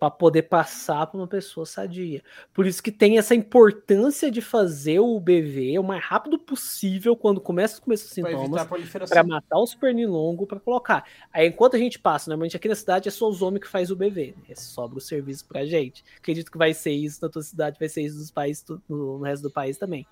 para 0.04 0.12
poder 0.12 0.42
passar 0.44 1.08
para 1.08 1.18
uma 1.18 1.28
pessoa 1.28 1.66
sadia. 1.66 2.22
Por 2.54 2.68
isso 2.68 2.84
que 2.84 2.92
tem 2.92 3.18
essa 3.18 3.34
importância 3.34 4.30
de 4.30 4.42
fazer 4.42 5.00
o 5.00 5.18
BV 5.18 5.80
o 5.80 5.84
mais 5.84 6.04
rápido 6.04 6.38
possível 6.38 7.16
quando 7.16 7.40
começa 7.40 7.76
os 7.76 7.80
dos 7.80 8.14
Para 8.14 8.32
sintomas 8.32 8.68
para 9.08 9.24
matar 9.24 9.60
os 9.60 9.74
pernilongos 9.74 10.46
para 10.46 10.60
colocar. 10.60 11.06
Aí 11.32 11.48
enquanto 11.48 11.78
a 11.78 11.80
gente 11.80 11.98
passa, 11.98 12.30
normalmente 12.30 12.58
aqui 12.58 12.68
na 12.68 12.76
cidade 12.76 13.08
é 13.08 13.12
só 13.12 13.30
os 13.30 13.42
homens 13.42 13.62
que 13.62 13.70
faz 13.70 13.92
o 13.92 13.96
BV, 13.96 14.36
né? 14.46 14.56
sobra 14.56 14.98
o 14.98 15.02
serviço 15.02 15.46
pra 15.48 15.66
gente. 15.66 16.04
Acredito 16.18 16.52
que 16.52 16.58
vai 16.58 16.74
ser 16.74 16.92
isso 16.92 17.20
na 17.22 17.30
tua 17.30 17.42
cidade, 17.42 17.80
vai 17.80 17.88
ser 17.88 18.02
isso 18.02 18.18
nos 18.18 18.30
países, 18.30 18.66
no 18.90 19.22
resto 19.22 19.44
do 19.44 19.52
país 19.52 19.78
também. 19.78 20.06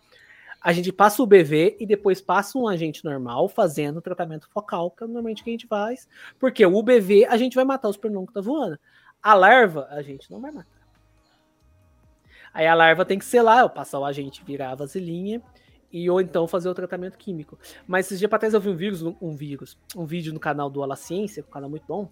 A 0.62 0.72
gente 0.72 0.94
passa 0.94 1.22
o 1.22 1.26
BV 1.26 1.76
e 1.82 1.86
depois 1.86 2.22
passa 2.22 2.58
um 2.58 2.66
agente 2.66 3.04
normal 3.04 3.50
fazendo 3.50 3.98
o 3.98 4.02
tratamento 4.02 4.48
focal, 4.54 4.90
que 4.92 5.04
é 5.04 5.08
normalmente 5.08 5.42
o 5.42 5.44
que 5.44 5.50
a 5.50 5.54
gente 5.54 5.68
faz, 5.68 6.08
porque 6.40 6.66
o 6.66 6.82
BV 6.82 7.26
a 7.26 7.36
gente 7.36 7.56
vai 7.56 7.66
matar 7.66 7.90
os 7.90 7.98
pernilongos 7.98 8.30
que 8.30 8.36
tá 8.36 8.42
voando. 8.42 8.80
A 9.22 9.34
larva 9.34 9.88
a 9.90 10.02
gente 10.02 10.32
não 10.32 10.42
vai 10.42 10.52
matar. 10.52 10.82
Aí 12.54 12.68
a 12.68 12.74
larva 12.74 13.06
tem 13.06 13.18
que 13.18 13.26
eu 13.38 13.70
passar 13.70 14.00
o 14.00 14.06
agente, 14.06 14.44
virar 14.44 14.72
a 14.72 14.76
vaselinha 14.76 15.42
e 15.92 16.10
ou 16.10 16.20
então 16.20 16.48
fazer 16.48 16.70
o 16.70 16.74
tratamento 16.74 17.18
químico. 17.18 17.58
Mas 17.88 18.06
esses 18.08 18.20
dias 18.20 18.30
pra 18.30 18.40
trás 18.40 18.54
eu 18.54 18.60
vi 18.60 18.70
um 18.70 18.76
vírus, 18.76 19.02
um 19.02 19.36
vírus, 19.36 19.78
um 19.96 20.06
vídeo 20.06 20.34
no 20.34 20.40
canal 20.40 20.70
do 20.70 20.84
Ala 20.84 20.96
Ciência, 20.96 21.44
um 21.48 21.52
canal 21.52 21.70
muito 21.70 21.86
bom. 21.86 22.10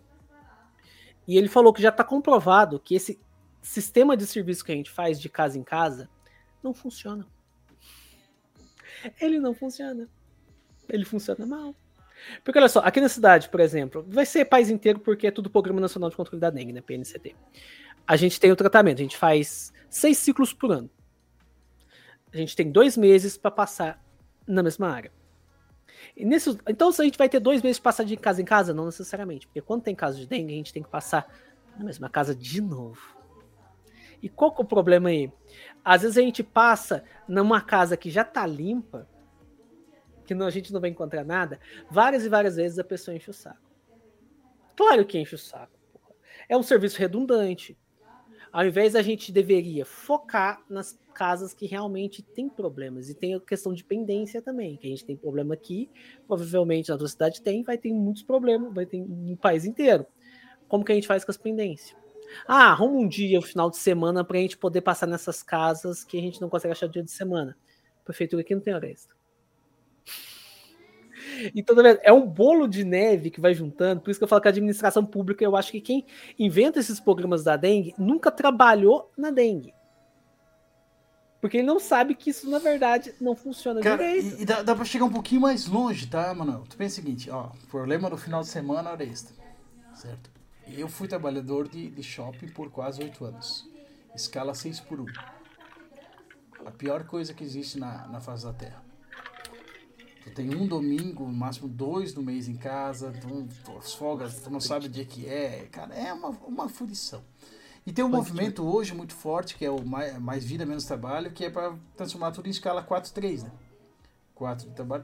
E 1.27 1.37
ele 1.37 1.47
falou 1.47 1.73
que 1.73 1.81
já 1.81 1.89
está 1.89 2.03
comprovado 2.03 2.79
que 2.79 2.95
esse 2.95 3.19
sistema 3.61 4.15
de 4.15 4.25
serviço 4.25 4.63
que 4.63 4.71
a 4.71 4.75
gente 4.75 4.89
faz 4.89 5.19
de 5.19 5.29
casa 5.29 5.57
em 5.57 5.63
casa 5.63 6.09
não 6.63 6.73
funciona. 6.73 7.25
Ele 9.19 9.39
não 9.39 9.53
funciona. 9.53 10.09
Ele 10.87 11.05
funciona 11.05 11.45
mal. 11.45 11.75
Porque 12.43 12.57
olha 12.57 12.69
só, 12.69 12.79
aqui 12.79 13.01
na 13.01 13.09
cidade, 13.09 13.49
por 13.49 13.59
exemplo, 13.59 14.05
vai 14.07 14.25
ser 14.25 14.45
país 14.45 14.69
inteiro 14.69 14.99
porque 14.99 15.27
é 15.27 15.31
tudo 15.31 15.49
Programa 15.49 15.79
Nacional 15.79 16.09
de 16.09 16.15
Controle 16.15 16.39
da 16.39 16.49
Dengue, 16.49 16.73
né? 16.73 16.81
PNCT. 16.81 17.35
A 18.07 18.15
gente 18.15 18.39
tem 18.39 18.51
o 18.51 18.55
tratamento, 18.55 18.99
a 18.99 19.03
gente 19.03 19.17
faz 19.17 19.71
seis 19.89 20.17
ciclos 20.17 20.53
por 20.53 20.71
ano. 20.71 20.89
A 22.31 22.37
gente 22.37 22.55
tem 22.55 22.71
dois 22.71 22.95
meses 22.95 23.37
para 23.37 23.51
passar 23.51 24.03
na 24.47 24.61
mesma 24.63 24.89
área. 24.89 25.11
E 26.15 26.25
nesses, 26.25 26.57
então, 26.67 26.91
se 26.91 27.01
a 27.01 27.05
gente 27.05 27.17
vai 27.17 27.29
ter 27.29 27.39
dois 27.39 27.61
meses 27.61 27.79
para 27.79 27.91
passar 27.91 28.03
de 28.03 28.15
casa 28.15 28.41
em 28.41 28.45
casa, 28.45 28.73
não 28.73 28.85
necessariamente, 28.85 29.47
porque 29.47 29.61
quando 29.61 29.83
tem 29.83 29.95
caso 29.95 30.19
de 30.19 30.27
dengue, 30.27 30.53
a 30.53 30.57
gente 30.57 30.73
tem 30.73 30.83
que 30.83 30.89
passar 30.89 31.27
na 31.77 31.85
mesma 31.85 32.09
casa 32.09 32.35
de 32.35 32.61
novo. 32.61 33.17
E 34.21 34.27
qual 34.27 34.51
que 34.53 34.61
é 34.61 34.63
o 34.63 34.67
problema 34.67 35.09
aí? 35.09 35.31
Às 35.83 36.01
vezes 36.01 36.17
a 36.17 36.21
gente 36.21 36.43
passa 36.43 37.03
numa 37.27 37.61
casa 37.61 37.95
que 37.95 38.09
já 38.09 38.23
tá 38.23 38.45
limpa, 38.45 39.07
que 40.35 40.43
a 40.43 40.49
gente 40.49 40.71
não 40.71 40.81
vai 40.81 40.89
encontrar 40.89 41.23
nada, 41.23 41.59
várias 41.89 42.25
e 42.25 42.29
várias 42.29 42.55
vezes 42.55 42.77
a 42.77 42.83
pessoa 42.83 43.15
enche 43.15 43.29
o 43.29 43.33
saco. 43.33 43.69
Claro 44.75 45.05
que 45.05 45.17
enche 45.17 45.35
o 45.35 45.37
saco. 45.37 45.77
porra. 45.91 46.15
É 46.47 46.55
um 46.55 46.63
serviço 46.63 46.99
redundante. 46.99 47.77
Ao 48.51 48.65
invés 48.65 48.95
a 48.95 49.01
gente 49.01 49.31
deveria 49.31 49.85
focar 49.85 50.63
nas 50.69 50.97
casas 51.13 51.53
que 51.53 51.65
realmente 51.65 52.23
tem 52.23 52.47
problemas. 52.47 53.09
E 53.09 53.13
tem 53.13 53.35
a 53.35 53.39
questão 53.39 53.73
de 53.73 53.83
pendência 53.83 54.41
também, 54.41 54.77
que 54.77 54.87
a 54.87 54.89
gente 54.89 55.05
tem 55.05 55.17
problema 55.17 55.53
aqui, 55.53 55.89
provavelmente 56.25 56.89
na 56.89 56.97
tua 56.97 57.07
cidade 57.07 57.41
tem, 57.41 57.61
vai 57.61 57.77
ter 57.77 57.91
muitos 57.91 58.23
problemas, 58.23 58.73
vai 58.73 58.85
ter 58.85 58.99
no 58.99 59.37
país 59.37 59.65
inteiro. 59.65 60.05
Como 60.67 60.83
que 60.83 60.91
a 60.91 60.95
gente 60.95 61.07
faz 61.07 61.25
com 61.25 61.31
as 61.31 61.37
pendências? 61.37 61.97
Ah, 62.47 62.71
arruma 62.71 62.99
um 62.99 63.07
dia, 63.07 63.39
um 63.39 63.41
final 63.41 63.69
de 63.69 63.77
semana, 63.77 64.23
pra 64.23 64.37
gente 64.37 64.57
poder 64.57 64.81
passar 64.81 65.07
nessas 65.07 65.43
casas 65.43 66.03
que 66.03 66.17
a 66.17 66.21
gente 66.21 66.39
não 66.39 66.49
consegue 66.49 66.71
achar 66.71 66.87
dia 66.87 67.03
de 67.03 67.11
semana. 67.11 67.57
Prefeitura 68.05 68.41
aqui 68.41 68.55
não 68.55 68.61
tem 68.61 68.73
hora 68.73 68.89
extra. 68.89 69.18
Então, 71.55 71.75
é 72.03 72.11
um 72.13 72.25
bolo 72.25 72.67
de 72.67 72.83
neve 72.83 73.29
que 73.29 73.41
vai 73.41 73.53
juntando. 73.53 74.01
Por 74.01 74.09
isso 74.11 74.19
que 74.19 74.23
eu 74.23 74.27
falo 74.27 74.41
que 74.41 74.47
a 74.47 74.51
administração 74.51 75.05
pública, 75.05 75.43
eu 75.43 75.55
acho 75.55 75.71
que 75.71 75.81
quem 75.81 76.05
inventa 76.37 76.79
esses 76.79 76.99
programas 76.99 77.43
da 77.43 77.55
dengue 77.55 77.93
nunca 77.97 78.31
trabalhou 78.31 79.11
na 79.17 79.31
dengue. 79.31 79.73
Porque 81.41 81.57
ele 81.57 81.67
não 81.67 81.79
sabe 81.79 82.15
que 82.15 82.29
isso, 82.29 82.49
na 82.49 82.59
verdade, 82.59 83.13
não 83.19 83.35
funciona 83.35 83.79
Cara, 83.79 83.97
direito. 83.97 84.39
e, 84.39 84.41
e 84.41 84.45
dá, 84.45 84.61
dá 84.61 84.75
pra 84.75 84.83
chegar 84.83 85.05
um 85.05 85.11
pouquinho 85.11 85.41
mais 85.41 85.67
longe, 85.67 86.05
tá, 86.07 86.33
Manuel? 86.33 86.65
Tu 86.69 86.75
pensa 86.75 86.99
o 86.99 87.03
seguinte, 87.03 87.29
ó, 87.29 87.49
problema 87.71 88.09
do 88.09 88.17
final 88.17 88.41
de 88.41 88.47
semana, 88.47 88.89
hora 88.91 89.03
extra, 89.03 89.33
certo? 89.93 90.29
Eu 90.67 90.87
fui 90.87 91.07
trabalhador 91.07 91.67
de, 91.67 91.89
de 91.89 92.03
shopping 92.03 92.49
por 92.49 92.69
quase 92.69 93.01
oito 93.01 93.23
anos. 93.25 93.67
Escala 94.13 94.53
6 94.53 94.81
por 94.81 94.99
1. 94.99 95.05
A 96.65 96.71
pior 96.71 97.05
coisa 97.05 97.33
que 97.33 97.43
existe 97.43 97.79
na, 97.79 98.05
na 98.07 98.19
face 98.19 98.45
da 98.45 98.53
Terra. 98.53 98.83
Tu 100.29 100.35
tem 100.35 100.55
um 100.55 100.67
domingo, 100.67 101.25
no 101.25 101.33
máximo 101.33 101.67
dois 101.67 102.13
no 102.13 102.21
mês 102.21 102.47
em 102.47 102.55
casa, 102.55 103.11
tu, 103.11 103.47
tu, 103.63 103.77
as 103.77 103.93
folgas, 103.93 104.39
tu 104.39 104.49
não 104.49 104.59
sabe 104.59 104.85
o 104.85 104.89
dia 104.89 105.05
que 105.05 105.27
é. 105.27 105.67
Cara, 105.71 105.93
é 105.95 106.13
uma, 106.13 106.29
uma 106.29 106.65
aflição. 106.65 107.23
E 107.85 107.91
tem 107.91 108.05
um 108.05 108.09
movimento 108.09 108.63
hoje 108.63 108.93
muito 108.93 109.13
forte, 109.13 109.55
que 109.55 109.65
é 109.65 109.71
o 109.71 109.83
mais, 109.83 110.19
mais 110.19 110.43
vida, 110.43 110.65
menos 110.65 110.85
trabalho, 110.85 111.31
que 111.31 111.45
é 111.45 111.49
para 111.49 111.75
transformar 111.97 112.31
tudo 112.31 112.47
em 112.47 112.51
escala 112.51 112.83
4-3, 112.83 113.43
né? 113.43 113.51
4 114.35 114.69
de 114.69 114.75
trabalho. 114.75 115.03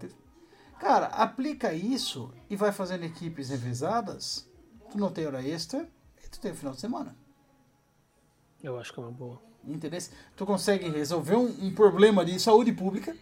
Cara, 0.79 1.07
aplica 1.07 1.73
isso 1.73 2.31
e 2.49 2.55
vai 2.55 2.71
fazendo 2.71 3.03
equipes 3.03 3.49
revezadas, 3.49 4.47
tu 4.91 4.97
não 4.97 5.11
tem 5.11 5.25
hora 5.25 5.45
extra 5.45 5.89
e 6.23 6.29
tu 6.29 6.39
tem 6.39 6.51
o 6.51 6.55
final 6.55 6.73
de 6.73 6.81
semana. 6.81 7.15
Eu 8.61 8.77
acho 8.77 8.93
que 8.93 8.99
é 8.99 9.03
uma 9.03 9.11
boa. 9.11 9.41
Entendeu? 9.63 9.99
Tu 10.35 10.45
consegue 10.45 10.89
resolver 10.89 11.35
um, 11.35 11.65
um 11.65 11.73
problema 11.73 12.23
de 12.23 12.39
saúde 12.39 12.71
pública 12.71 13.15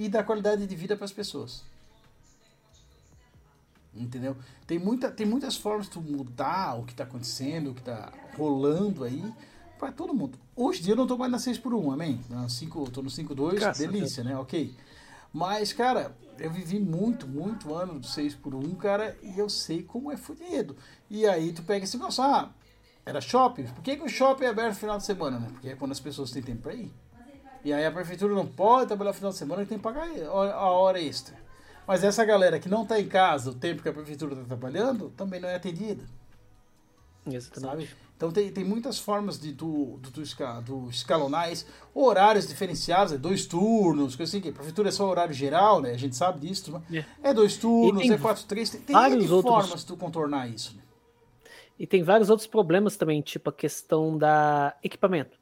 e 0.00 0.08
dar 0.08 0.24
qualidade 0.24 0.66
de 0.66 0.74
vida 0.74 0.96
para 0.96 1.04
as 1.04 1.12
pessoas. 1.12 1.62
Entendeu? 3.94 4.34
Tem, 4.66 4.78
muita, 4.78 5.10
tem 5.10 5.26
muitas 5.26 5.58
formas 5.58 5.86
de 5.86 5.92
tu 5.92 6.00
mudar 6.00 6.80
o 6.80 6.86
que 6.86 6.92
está 6.92 7.04
acontecendo, 7.04 7.70
o 7.70 7.74
que 7.74 7.80
está 7.80 8.10
rolando 8.34 9.04
aí 9.04 9.22
para 9.78 9.92
todo 9.92 10.14
mundo. 10.14 10.38
Hoje 10.56 10.80
em 10.80 10.84
dia 10.84 10.92
eu 10.94 10.96
não 10.96 11.06
tô 11.06 11.18
mais 11.18 11.30
na 11.30 11.38
6 11.38 11.58
por 11.58 11.74
1 11.74 11.92
amém? 11.92 12.18
Na 12.30 12.48
5, 12.48 12.90
tô 12.90 13.02
no 13.02 13.10
5-2, 13.10 13.56
Graças 13.56 13.86
a 13.86 13.90
delícia, 13.90 14.24
né? 14.24 14.34
Ok. 14.38 14.74
Mas, 15.30 15.74
cara, 15.74 16.16
eu 16.38 16.50
vivi 16.50 16.80
muito, 16.80 17.28
muito 17.28 17.74
ano 17.74 17.98
do 17.98 18.06
6 18.06 18.36
por 18.36 18.54
1 18.54 18.74
cara, 18.76 19.14
e 19.22 19.38
eu 19.38 19.50
sei 19.50 19.82
como 19.82 20.10
é 20.10 20.16
fudido. 20.16 20.74
E 21.10 21.26
aí 21.26 21.52
tu 21.52 21.62
pega 21.62 21.84
esse 21.84 21.98
negócio, 21.98 22.24
ah, 22.24 22.50
era 23.04 23.20
shopping? 23.20 23.64
Por 23.64 23.82
que, 23.82 23.96
que 23.96 24.02
o 24.02 24.08
shopping 24.08 24.44
é 24.44 24.48
aberto 24.48 24.70
no 24.70 24.80
final 24.80 24.96
de 24.96 25.04
semana, 25.04 25.38
né? 25.38 25.48
Porque 25.52 25.68
é 25.68 25.76
quando 25.76 25.92
as 25.92 26.00
pessoas 26.00 26.30
têm 26.30 26.42
tempo 26.42 26.62
pra 26.62 26.72
ir. 26.72 26.90
E 27.64 27.72
aí 27.72 27.84
a 27.84 27.90
prefeitura 27.90 28.34
não 28.34 28.46
pode 28.46 28.86
trabalhar 28.88 29.10
no 29.10 29.16
final 29.16 29.30
de 29.32 29.36
semana 29.38 29.62
e 29.62 29.66
tem 29.66 29.76
que 29.78 29.84
pagar 29.84 30.08
a 30.26 30.70
hora 30.70 31.00
extra. 31.00 31.36
Mas 31.86 32.02
essa 32.04 32.24
galera 32.24 32.58
que 32.58 32.68
não 32.68 32.86
tá 32.86 32.98
em 33.00 33.08
casa 33.08 33.50
o 33.50 33.54
tempo 33.54 33.82
que 33.82 33.88
a 33.88 33.92
prefeitura 33.92 34.36
tá 34.36 34.42
trabalhando, 34.44 35.10
também 35.16 35.40
não 35.40 35.48
é 35.48 35.56
atendida, 35.56 36.04
Exatamente. 37.26 37.88
sabe? 37.88 37.90
Então 38.16 38.30
tem, 38.30 38.52
tem 38.52 38.64
muitas 38.64 38.98
formas 38.98 39.38
de 39.40 39.52
tu, 39.52 39.98
do, 39.98 40.10
do 40.10 40.90
escalonar 40.90 41.50
isso. 41.50 41.66
Horários 41.94 42.46
diferenciados, 42.46 43.14
é 43.14 43.18
dois 43.18 43.46
turnos, 43.46 44.14
coisa 44.14 44.30
assim, 44.30 44.42
que 44.42 44.50
a 44.50 44.52
prefeitura 44.52 44.90
é 44.90 44.92
só 44.92 45.08
horário 45.08 45.32
geral, 45.32 45.80
né? 45.80 45.92
A 45.92 45.96
gente 45.96 46.14
sabe 46.14 46.46
disso, 46.46 46.70
né? 46.90 47.04
É 47.22 47.32
dois 47.32 47.56
turnos, 47.56 48.08
é 48.08 48.18
quatro, 48.18 48.44
três, 48.44 48.68
tem, 48.68 48.80
tem 48.82 48.94
vários 48.94 49.24
N 49.24 49.32
outros- 49.32 49.54
formas 49.54 49.80
de 49.80 49.86
tu 49.86 49.96
contornar 49.96 50.48
isso, 50.48 50.76
né? 50.76 50.82
E 51.78 51.86
tem 51.86 52.02
vários 52.02 52.28
outros 52.28 52.46
problemas 52.46 52.94
também, 52.98 53.22
tipo 53.22 53.48
a 53.48 53.52
questão 53.54 54.18
da 54.18 54.76
equipamento. 54.84 55.39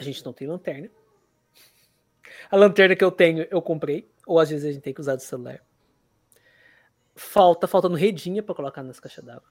A 0.00 0.02
gente 0.02 0.24
não 0.24 0.32
tem 0.32 0.48
lanterna. 0.48 0.90
A 2.50 2.56
lanterna 2.56 2.96
que 2.96 3.04
eu 3.04 3.12
tenho, 3.12 3.46
eu 3.50 3.60
comprei. 3.60 4.10
Ou 4.26 4.38
às 4.38 4.48
vezes 4.48 4.64
a 4.66 4.72
gente 4.72 4.82
tem 4.82 4.94
que 4.94 5.00
usar 5.00 5.14
do 5.14 5.20
celular. 5.20 5.62
Falta, 7.14 7.66
faltando 7.66 7.96
redinha 7.96 8.42
pra 8.42 8.54
colocar 8.54 8.82
nas 8.82 8.98
caixas 8.98 9.22
d'água. 9.22 9.48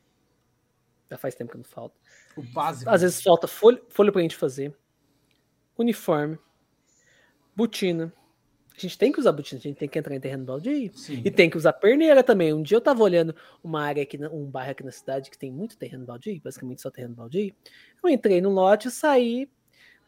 Já 1.10 1.18
faz 1.18 1.36
tempo 1.36 1.52
que 1.52 1.58
não 1.58 1.64
falta. 1.64 1.96
O 2.36 2.42
básico. 2.42 2.90
Às 2.90 3.02
vezes 3.02 3.22
falta 3.22 3.48
folha, 3.48 3.80
folha 3.90 4.12
pra 4.12 4.22
gente 4.22 4.36
fazer. 4.36 4.76
Uniforme. 5.78 6.40
Botina. 7.56 8.12
A 8.76 8.80
gente 8.80 8.98
tem 8.98 9.12
que 9.12 9.20
usar 9.20 9.34
botina, 9.34 9.60
a 9.60 9.62
gente 9.62 9.78
tem 9.78 9.90
que 9.90 10.00
entrar 10.00 10.16
em 10.16 10.20
terreno 10.20 10.46
baldio. 10.46 10.98
Sim. 10.98 11.22
E 11.24 11.30
tem 11.30 11.50
que 11.50 11.58
usar 11.58 11.74
perneira 11.74 12.24
também. 12.24 12.54
Um 12.54 12.64
dia 12.64 12.78
eu 12.78 12.82
tava 12.82 13.04
olhando 13.04 13.36
uma 13.64 13.84
área 13.84 14.02
aqui, 14.02 14.18
um 14.28 14.50
bairro 14.50 14.72
aqui 14.72 14.84
na 14.84 14.92
cidade 14.92 15.30
que 15.30 15.38
tem 15.38 15.52
muito 15.52 15.78
terreno 15.78 16.06
baldio, 16.06 16.42
basicamente 16.42 16.82
só 16.82 16.90
terreno 16.90 17.14
baldio. 17.14 17.54
Eu 18.02 18.10
entrei 18.10 18.40
no 18.40 18.50
lote 18.50 18.88
e 18.88 18.92
saí 18.92 19.50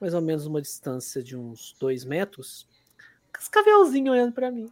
mais 0.02 0.14
ou 0.16 0.22
menos 0.22 0.48
uma 0.48 0.60
distância 0.62 1.22
de 1.24 1.38
uns 1.38 1.76
dois 1.80 2.04
metros, 2.04 2.68
com 3.34 3.40
os 3.40 3.48
cavelzinhos 3.48 4.12
olhando 4.12 4.34
pra 4.34 4.50
mim. 4.50 4.70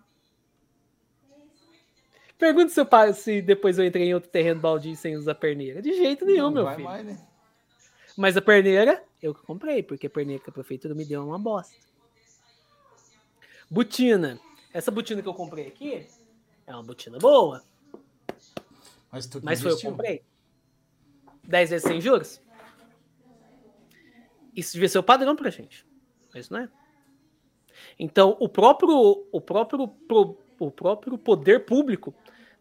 Pergunta 2.38 2.69
se, 2.69 2.80
eu, 2.81 3.14
se 3.14 3.41
depois 3.41 3.77
eu 3.77 3.85
entrei 3.85 4.07
em 4.07 4.14
outro 4.14 4.30
terreno 4.30 4.60
baldio 4.60 4.95
sem 4.95 5.15
usar 5.15 5.35
perneira. 5.35 5.81
De 5.81 5.93
jeito 5.93 6.26
nenhum, 6.26 6.45
Não 6.45 6.51
meu 6.51 6.64
vai 6.64 6.76
filho. 6.76 6.88
mais, 6.88 7.06
né? 7.06 7.27
Mas 8.18 8.35
a 8.35 8.41
perneira, 8.41 9.03
eu 9.22 9.35
que 9.35 9.41
comprei, 9.43 9.84
porque 9.84 10.07
a 10.07 10.10
perneira 10.10 10.41
que 10.41 10.49
a 10.49 10.53
prefeitura 10.53 10.95
me 10.95 11.06
deu 11.06 11.22
é 11.22 11.26
uma 11.26 11.38
bosta. 11.38 11.76
Botina. 13.69 14.39
Essa 14.73 14.89
botina 14.89 15.22
que 15.22 15.27
eu 15.27 15.34
comprei 15.34 15.68
aqui 15.68 16.07
é 16.65 16.73
uma 16.73 16.84
botina 16.84 17.18
boa, 17.19 17.64
Mas 19.11 19.26
tu 19.27 19.39
que 19.39 19.45
mas 19.45 19.61
foi 19.61 19.72
eu 19.72 19.80
comprei. 19.81 20.23
10 21.43 21.69
vezes 21.72 21.88
sem 21.88 21.99
juros? 21.99 22.41
Isso 24.55 24.73
devia 24.73 24.89
ser 24.89 24.99
o 24.99 25.03
padrão 25.03 25.35
pra 25.35 25.49
gente. 25.49 25.85
Mas 26.34 26.49
não 26.49 26.59
é. 26.59 26.69
Então, 27.97 28.35
o 28.39 28.47
próprio, 28.49 29.26
o 29.31 29.41
próprio, 29.41 29.88
pro- 29.88 30.38
o 30.59 30.71
próprio 30.71 31.17
poder 31.17 31.65
público 31.65 32.13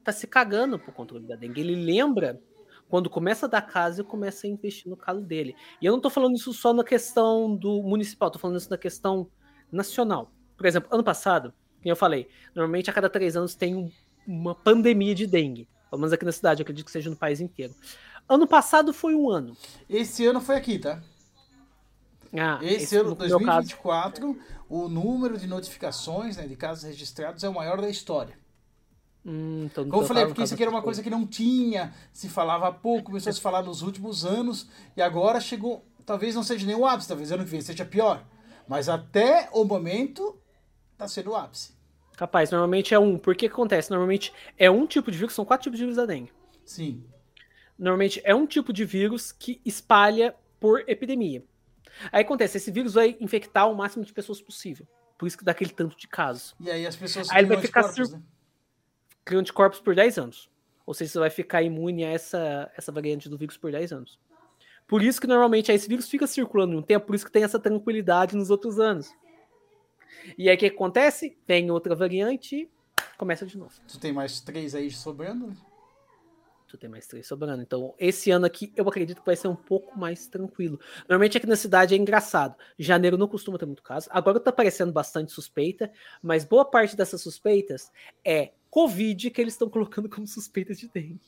tá 0.04 0.12
se 0.12 0.26
cagando 0.26 0.78
pro 0.78 0.92
controle 0.92 1.26
da 1.26 1.36
dengue. 1.36 1.60
Ele 1.60 1.74
lembra 1.74 2.40
quando 2.88 3.10
começa 3.10 3.46
a 3.46 3.48
dar 3.48 3.62
casa 3.62 4.00
e 4.00 4.04
começa 4.04 4.46
a 4.46 4.50
investir 4.50 4.88
no 4.88 4.96
calo 4.96 5.20
dele. 5.20 5.54
E 5.82 5.86
eu 5.86 5.92
não 5.92 6.00
tô 6.00 6.08
falando 6.08 6.34
isso 6.36 6.52
só 6.52 6.72
na 6.72 6.84
questão 6.84 7.54
do 7.54 7.82
municipal, 7.82 8.30
tô 8.30 8.38
falando 8.38 8.58
isso 8.58 8.70
na 8.70 8.78
questão 8.78 9.28
nacional. 9.70 10.32
Por 10.56 10.66
exemplo, 10.66 10.88
ano 10.92 11.04
passado, 11.04 11.52
como 11.82 11.90
eu 11.92 11.96
falei, 11.96 12.28
normalmente 12.54 12.88
a 12.88 12.92
cada 12.92 13.10
três 13.10 13.36
anos 13.36 13.54
tem 13.54 13.74
um- 13.74 13.90
uma 14.26 14.54
pandemia 14.54 15.14
de 15.14 15.26
dengue. 15.26 15.68
Pelo 15.90 16.00
menos 16.00 16.12
aqui 16.12 16.24
na 16.24 16.32
cidade, 16.32 16.60
eu 16.60 16.64
acredito 16.64 16.84
que 16.86 16.92
seja 16.92 17.10
no 17.10 17.16
país 17.16 17.40
inteiro. 17.40 17.74
Ano 18.28 18.46
passado 18.46 18.92
foi 18.92 19.14
um 19.14 19.30
ano. 19.30 19.56
Esse 19.88 20.26
ano 20.26 20.40
foi 20.40 20.56
aqui, 20.56 20.78
tá? 20.78 21.02
Ah, 22.36 22.58
Esse, 22.62 22.96
ano, 22.96 23.10
no 23.10 23.16
meu 23.16 23.40
caso, 23.40 23.68
2024, 23.68 24.38
o 24.68 24.88
número 24.88 25.38
de 25.38 25.46
notificações 25.46 26.36
né, 26.36 26.46
de 26.46 26.56
casos 26.56 26.84
registrados 26.84 27.42
é 27.44 27.48
o 27.48 27.54
maior 27.54 27.80
da 27.80 27.88
história. 27.88 28.38
hum, 29.24 29.64
então, 29.64 29.84
Como 29.84 30.02
eu 30.02 30.06
teu 30.06 30.08
falei, 30.08 30.26
porque 30.26 30.42
isso 30.42 30.54
aqui 30.54 30.62
era 30.62 30.70
uma 30.70 30.82
coisa 30.82 31.02
que 31.02 31.10
não 31.10 31.26
tinha, 31.26 31.94
se 32.12 32.28
falava 32.28 32.68
há 32.68 32.72
pouco, 32.72 33.06
começou 33.06 33.30
a 33.30 33.32
se 33.32 33.40
falar 33.40 33.62
nos 33.62 33.82
últimos 33.82 34.24
anos, 34.24 34.68
e 34.96 35.02
agora 35.02 35.40
chegou, 35.40 35.86
talvez 36.04 36.34
não 36.34 36.42
seja 36.42 36.66
nem 36.66 36.76
o 36.76 36.86
ápice, 36.86 37.08
talvez 37.08 37.32
ano 37.32 37.44
que 37.44 37.50
vem 37.50 37.60
seja 37.60 37.84
pior. 37.84 38.24
Mas 38.66 38.88
até 38.88 39.48
o 39.52 39.64
momento, 39.64 40.38
tá 40.96 41.08
sendo 41.08 41.30
o 41.30 41.36
ápice. 41.36 41.72
Capaz, 42.16 42.50
normalmente 42.50 42.92
é 42.92 42.98
um. 42.98 43.16
Por 43.16 43.34
que 43.36 43.48
que 43.48 43.54
acontece? 43.54 43.90
Normalmente 43.90 44.32
é 44.58 44.70
um 44.70 44.86
tipo 44.86 45.10
de 45.10 45.16
vírus, 45.16 45.34
são 45.34 45.44
quatro 45.44 45.64
tipos 45.64 45.78
de 45.78 45.84
vírus 45.84 45.96
da 45.96 46.04
dengue. 46.04 46.32
Sim. 46.64 47.04
Normalmente 47.78 48.20
é 48.24 48.34
um 48.34 48.44
tipo 48.46 48.72
de 48.72 48.84
vírus 48.84 49.30
que 49.30 49.60
espalha 49.64 50.34
por 50.58 50.82
epidemia. 50.88 51.44
Aí 52.12 52.22
acontece, 52.22 52.56
esse 52.56 52.70
vírus 52.70 52.94
vai 52.94 53.16
infectar 53.20 53.70
o 53.70 53.74
máximo 53.74 54.04
de 54.04 54.12
pessoas 54.12 54.40
possível. 54.40 54.86
Por 55.18 55.26
isso 55.26 55.36
que 55.36 55.44
dá 55.44 55.52
aquele 55.52 55.70
tanto 55.70 55.96
de 55.96 56.06
casos. 56.06 56.54
E 56.60 56.70
aí 56.70 56.86
as 56.86 56.96
pessoas 56.96 57.28
Aí 57.30 57.38
ele 57.38 57.48
vai 57.48 57.60
ficar 57.60 57.80
anticorpos, 57.80 58.08
sur- 58.10 58.18
né? 58.18 58.24
Anticorpos 59.38 59.80
por 59.80 59.94
10 59.94 60.18
anos. 60.18 60.50
Ou 60.86 60.94
seja, 60.94 61.12
você 61.12 61.18
vai 61.18 61.30
ficar 61.30 61.62
imune 61.62 62.04
a 62.04 62.10
essa, 62.10 62.70
essa 62.76 62.90
variante 62.90 63.28
do 63.28 63.36
vírus 63.36 63.56
por 63.56 63.70
10 63.70 63.92
anos. 63.92 64.18
Por 64.86 65.02
isso 65.02 65.20
que 65.20 65.26
normalmente 65.26 65.70
aí 65.70 65.76
esse 65.76 65.86
vírus 65.88 66.08
fica 66.08 66.26
circulando 66.26 66.76
um 66.78 66.82
tempo, 66.82 67.06
por 67.06 67.14
isso 67.14 67.26
que 67.26 67.30
tem 67.32 67.44
essa 67.44 67.58
tranquilidade 67.58 68.34
nos 68.34 68.48
outros 68.48 68.78
anos. 68.78 69.12
E 70.38 70.48
aí 70.48 70.56
o 70.56 70.58
que 70.58 70.66
acontece? 70.66 71.36
Vem 71.46 71.70
outra 71.70 71.94
variante 71.94 72.56
e 72.56 72.70
começa 73.18 73.44
de 73.44 73.58
novo. 73.58 73.74
Tu 73.86 73.98
tem 73.98 74.12
mais 74.12 74.40
três 74.40 74.74
aí 74.74 74.90
sobrando? 74.90 75.54
Tu 76.68 76.76
tem 76.76 76.88
mais 76.88 77.06
três 77.06 77.26
sobrando. 77.26 77.62
Então, 77.62 77.94
esse 77.98 78.30
ano 78.30 78.44
aqui, 78.44 78.70
eu 78.76 78.86
acredito 78.86 79.20
que 79.20 79.26
vai 79.26 79.34
ser 79.34 79.48
um 79.48 79.56
pouco 79.56 79.98
mais 79.98 80.26
tranquilo. 80.26 80.78
Normalmente 81.08 81.38
aqui 81.38 81.46
na 81.46 81.56
cidade 81.56 81.94
é 81.94 81.96
engraçado. 81.96 82.54
Janeiro 82.78 83.16
não 83.16 83.26
costuma 83.26 83.56
ter 83.56 83.64
muito 83.64 83.82
caso. 83.82 84.06
Agora 84.10 84.38
tá 84.38 84.50
aparecendo 84.50 84.92
bastante 84.92 85.32
suspeita, 85.32 85.90
mas 86.22 86.44
boa 86.44 86.66
parte 86.66 86.94
dessas 86.94 87.22
suspeitas 87.22 87.90
é 88.22 88.52
Covid 88.70 89.30
que 89.30 89.40
eles 89.40 89.54
estão 89.54 89.70
colocando 89.70 90.10
como 90.10 90.26
suspeitas 90.26 90.78
de 90.78 90.88
dengue. 90.88 91.20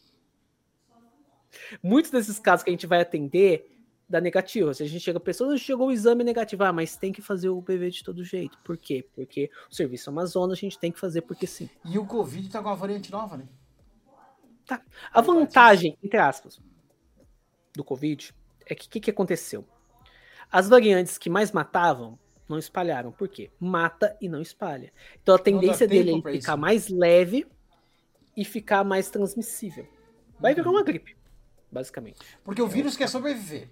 Muitos 1.82 2.10
desses 2.10 2.38
casos 2.38 2.62
que 2.62 2.70
a 2.70 2.72
gente 2.72 2.86
vai 2.86 3.00
atender 3.00 3.66
dá 4.10 4.20
negativo. 4.20 4.74
Se 4.74 4.82
a 4.82 4.86
gente 4.86 5.02
chega 5.02 5.18
a 5.18 5.20
pessoa, 5.20 5.56
chegou 5.56 5.88
o 5.88 5.92
exame 5.92 6.24
negativo, 6.24 6.64
ah, 6.64 6.72
mas 6.72 6.96
tem 6.96 7.12
que 7.12 7.22
fazer 7.22 7.48
o 7.48 7.62
PV 7.62 7.90
de 7.90 8.04
todo 8.04 8.24
jeito. 8.24 8.58
Por 8.64 8.76
quê? 8.76 9.06
Porque 9.14 9.48
o 9.70 9.74
serviço 9.74 10.10
Amazonas 10.10 10.58
a 10.58 10.60
gente 10.60 10.78
tem 10.78 10.90
que 10.90 10.98
fazer 10.98 11.22
porque 11.22 11.46
sim. 11.46 11.70
E 11.84 11.96
o 11.96 12.04
Covid 12.04 12.50
tá 12.50 12.60
com 12.60 12.68
uma 12.68 12.76
variante 12.76 13.10
nova, 13.10 13.36
né? 13.36 13.48
Tá. 14.78 14.82
A 15.12 15.20
vantagem, 15.20 15.98
entre 16.02 16.18
aspas, 16.18 16.60
do 17.74 17.82
Covid 17.82 18.32
é 18.66 18.74
que 18.74 18.86
o 18.86 18.90
que, 18.90 19.00
que 19.00 19.10
aconteceu? 19.10 19.66
As 20.50 20.68
variantes 20.68 21.18
que 21.18 21.28
mais 21.28 21.50
matavam 21.50 22.16
não 22.48 22.56
espalharam. 22.58 23.10
Por 23.10 23.28
quê? 23.28 23.50
Mata 23.58 24.16
e 24.20 24.28
não 24.28 24.40
espalha. 24.40 24.92
Então 25.22 25.34
a 25.34 25.38
tendência 25.38 25.88
dele 25.88 26.12
é 26.12 26.14
ficar 26.32 26.52
isso. 26.52 26.56
mais 26.58 26.88
leve 26.88 27.46
e 28.36 28.44
ficar 28.44 28.84
mais 28.84 29.10
transmissível. 29.10 29.86
Vai 30.38 30.52
Uhum. 30.52 30.56
virar 30.56 30.70
uma 30.70 30.82
gripe, 30.84 31.16
basicamente. 31.70 32.20
Porque 32.44 32.62
o 32.62 32.68
vírus 32.68 32.96
quer 32.96 33.08
sobreviver. 33.08 33.68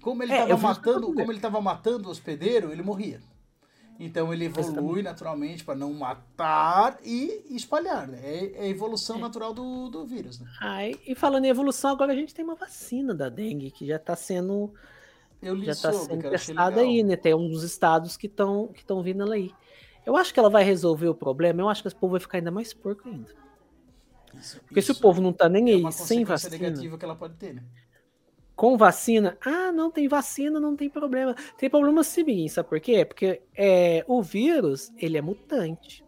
Como 0.00 0.22
ele 0.22 0.32
É, 0.32 0.36
estava 0.42 0.48
vi 0.48 0.54
isso 0.54 0.62
matando, 0.62 1.06
como 1.14 1.32
ele 1.32 1.40
tava 1.40 1.60
matando 1.60 2.08
o 2.08 2.10
hospedeiro, 2.12 2.72
ele 2.72 2.82
morria. 2.82 3.20
Então 3.98 4.32
ele 4.32 4.46
evolui 4.46 5.02
naturalmente 5.02 5.64
para 5.64 5.74
não 5.74 5.92
matar 5.92 6.98
e 7.04 7.44
espalhar. 7.50 8.08
Né? 8.08 8.18
É, 8.22 8.52
é 8.56 8.62
a 8.62 8.68
evolução 8.68 9.18
natural 9.18 9.52
do, 9.54 9.88
do 9.88 10.04
vírus. 10.04 10.40
Né? 10.40 10.46
E 11.06 11.14
falando 11.14 11.44
em 11.44 11.48
evolução, 11.48 11.90
agora 11.90 12.12
a 12.12 12.16
gente 12.16 12.34
tem 12.34 12.44
uma 12.44 12.54
vacina 12.54 13.14
da 13.14 13.28
dengue 13.28 13.70
que 13.70 13.86
já 13.86 13.96
está 13.96 14.16
sendo 14.16 14.72
Eu 15.40 15.60
já 15.62 15.72
está 15.72 15.92
sendo 15.92 16.30
testada 16.30 16.80
aí, 16.80 17.02
né? 17.02 17.16
Tem 17.16 17.34
um 17.34 17.48
dos 17.48 17.62
estados 17.62 18.16
que 18.16 18.26
estão 18.26 18.68
que 18.68 18.80
estão 18.80 19.02
vindo 19.02 19.22
ela 19.22 19.34
aí. 19.34 19.52
Eu 20.04 20.16
acho 20.16 20.34
que 20.34 20.40
ela 20.40 20.50
vai 20.50 20.64
resolver 20.64 21.08
o 21.08 21.14
problema. 21.14 21.62
Eu 21.62 21.68
acho 21.68 21.82
que 21.82 21.88
esse 21.88 21.96
povo 21.96 22.12
vai 22.12 22.20
ficar 22.20 22.38
ainda 22.38 22.50
mais 22.50 22.74
porco 22.74 23.08
ainda. 23.08 23.30
Isso, 24.34 24.60
Porque 24.66 24.82
se 24.82 24.90
o 24.90 24.92
isso 24.92 25.00
povo 25.00 25.20
não 25.20 25.32
tá 25.32 25.48
nem 25.48 25.70
é 25.70 25.74
aí 25.74 25.92
sem 25.92 26.24
vacina, 26.24 26.56
negativa 26.56 26.98
que 26.98 27.04
ela 27.04 27.14
pode 27.14 27.34
ter, 27.34 27.54
né? 27.54 27.62
Com 28.54 28.76
vacina, 28.76 29.36
ah, 29.44 29.72
não 29.72 29.90
tem 29.90 30.06
vacina, 30.08 30.60
não 30.60 30.76
tem 30.76 30.88
problema. 30.90 31.34
Tem 31.56 31.68
problema 31.70 32.04
sim, 32.04 32.46
sabe 32.48 32.68
por 32.68 32.80
quê? 32.80 33.04
Porque 33.04 33.42
é, 33.56 34.04
o 34.06 34.22
vírus, 34.22 34.92
ele 34.98 35.16
é 35.18 35.22
mutante. 35.22 36.04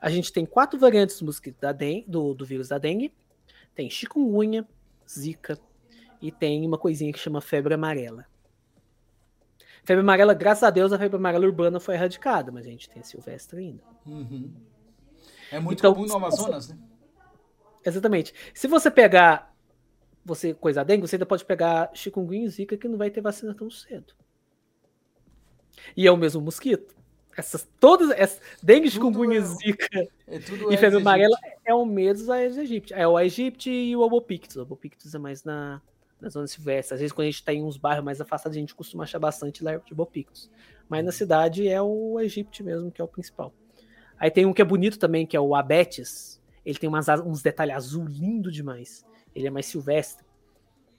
A 0.00 0.08
gente 0.10 0.32
tem 0.32 0.46
quatro 0.46 0.78
variantes 0.78 1.18
do, 1.18 1.26
mosquito 1.26 1.60
da 1.60 1.72
dengue, 1.72 2.04
do, 2.08 2.34
do 2.34 2.44
vírus 2.46 2.68
da 2.68 2.78
dengue. 2.78 3.12
Tem 3.74 3.90
chikungunya, 3.90 4.66
zika 5.08 5.58
e 6.20 6.30
tem 6.30 6.66
uma 6.66 6.78
coisinha 6.78 7.12
que 7.12 7.18
chama 7.18 7.40
febre 7.40 7.74
amarela. 7.74 8.26
Febre 9.84 10.00
amarela, 10.00 10.34
graças 10.34 10.62
a 10.62 10.70
Deus, 10.70 10.92
a 10.92 10.98
febre 10.98 11.16
amarela 11.16 11.44
urbana 11.44 11.80
foi 11.80 11.94
erradicada, 11.94 12.52
mas 12.52 12.66
a 12.66 12.70
gente 12.70 12.88
tem 12.88 13.00
a 13.00 13.04
silvestre 13.04 13.58
ainda. 13.58 13.82
Uhum. 14.06 14.52
É 15.50 15.58
muito 15.58 15.80
Então, 15.80 15.92
comum 15.92 16.06
no 16.06 16.08
se 16.08 16.14
você- 16.18 16.24
Amazonas, 16.24 16.68
né? 16.68 16.78
Exatamente. 17.84 18.32
Se 18.54 18.68
você 18.68 18.90
pegar 18.90 19.51
você 20.24 20.54
coisa 20.54 20.84
dengue, 20.84 21.06
você 21.06 21.16
ainda 21.16 21.26
pode 21.26 21.44
pegar 21.44 21.90
chikungunya 21.94 22.44
e 22.46 22.48
zika 22.48 22.76
que 22.76 22.88
não 22.88 22.96
vai 22.98 23.10
ter 23.10 23.20
vacina 23.20 23.54
tão 23.54 23.70
cedo. 23.70 24.14
E 25.96 26.06
é 26.06 26.10
o 26.12 26.16
mesmo 26.16 26.40
mosquito. 26.40 26.94
Essas 27.36 27.66
todas 27.80 28.10
essas 28.10 28.40
dengue, 28.62 28.90
Tudo 28.90 28.92
chikungunya, 28.92 29.38
é- 29.38 29.40
zika 29.42 30.08
É 30.26 30.38
tudo 30.38 30.72
e 30.72 30.76
febre 30.76 30.98
amarela 30.98 31.36
é 31.64 31.74
o 31.74 31.84
mesmo 31.86 32.30
Aedes 32.30 32.58
aegypti. 32.58 32.92
É 32.92 33.08
o 33.08 33.16
aegypti 33.16 33.70
e 33.70 33.96
o 33.96 34.00
obopictus. 34.00 34.56
O 34.56 34.62
obopictus 34.62 35.14
é 35.14 35.18
mais 35.18 35.42
na 35.44 35.80
na 36.20 36.28
zona 36.28 36.46
silvestre. 36.46 36.94
Às 36.94 37.00
vezes 37.00 37.12
quando 37.12 37.26
a 37.26 37.30
gente 37.30 37.42
tá 37.42 37.52
em 37.52 37.64
uns 37.64 37.76
bairros 37.76 38.04
mais 38.04 38.20
afastados, 38.20 38.56
a 38.56 38.60
gente 38.60 38.76
costuma 38.76 39.02
achar 39.02 39.18
bastante 39.18 39.64
lá 39.64 39.76
de 39.76 39.92
obopictus. 39.92 40.48
Mas 40.88 41.04
na 41.04 41.10
cidade 41.10 41.66
é 41.66 41.82
o 41.82 42.16
aegypti 42.16 42.62
mesmo, 42.62 42.92
que 42.92 43.00
é 43.00 43.04
o 43.04 43.08
principal. 43.08 43.52
Aí 44.20 44.30
tem 44.30 44.46
um 44.46 44.52
que 44.52 44.62
é 44.62 44.64
bonito 44.64 45.00
também, 45.00 45.26
que 45.26 45.36
é 45.36 45.40
o 45.40 45.52
abetes. 45.52 46.40
Ele 46.64 46.78
tem 46.78 46.88
umas, 46.88 47.08
as- 47.08 47.20
uns 47.20 47.42
detalhes 47.42 47.74
azul 47.74 48.04
lindo 48.04 48.52
demais. 48.52 49.04
Ele 49.34 49.46
é 49.46 49.50
mais 49.50 49.66
silvestre. 49.66 50.24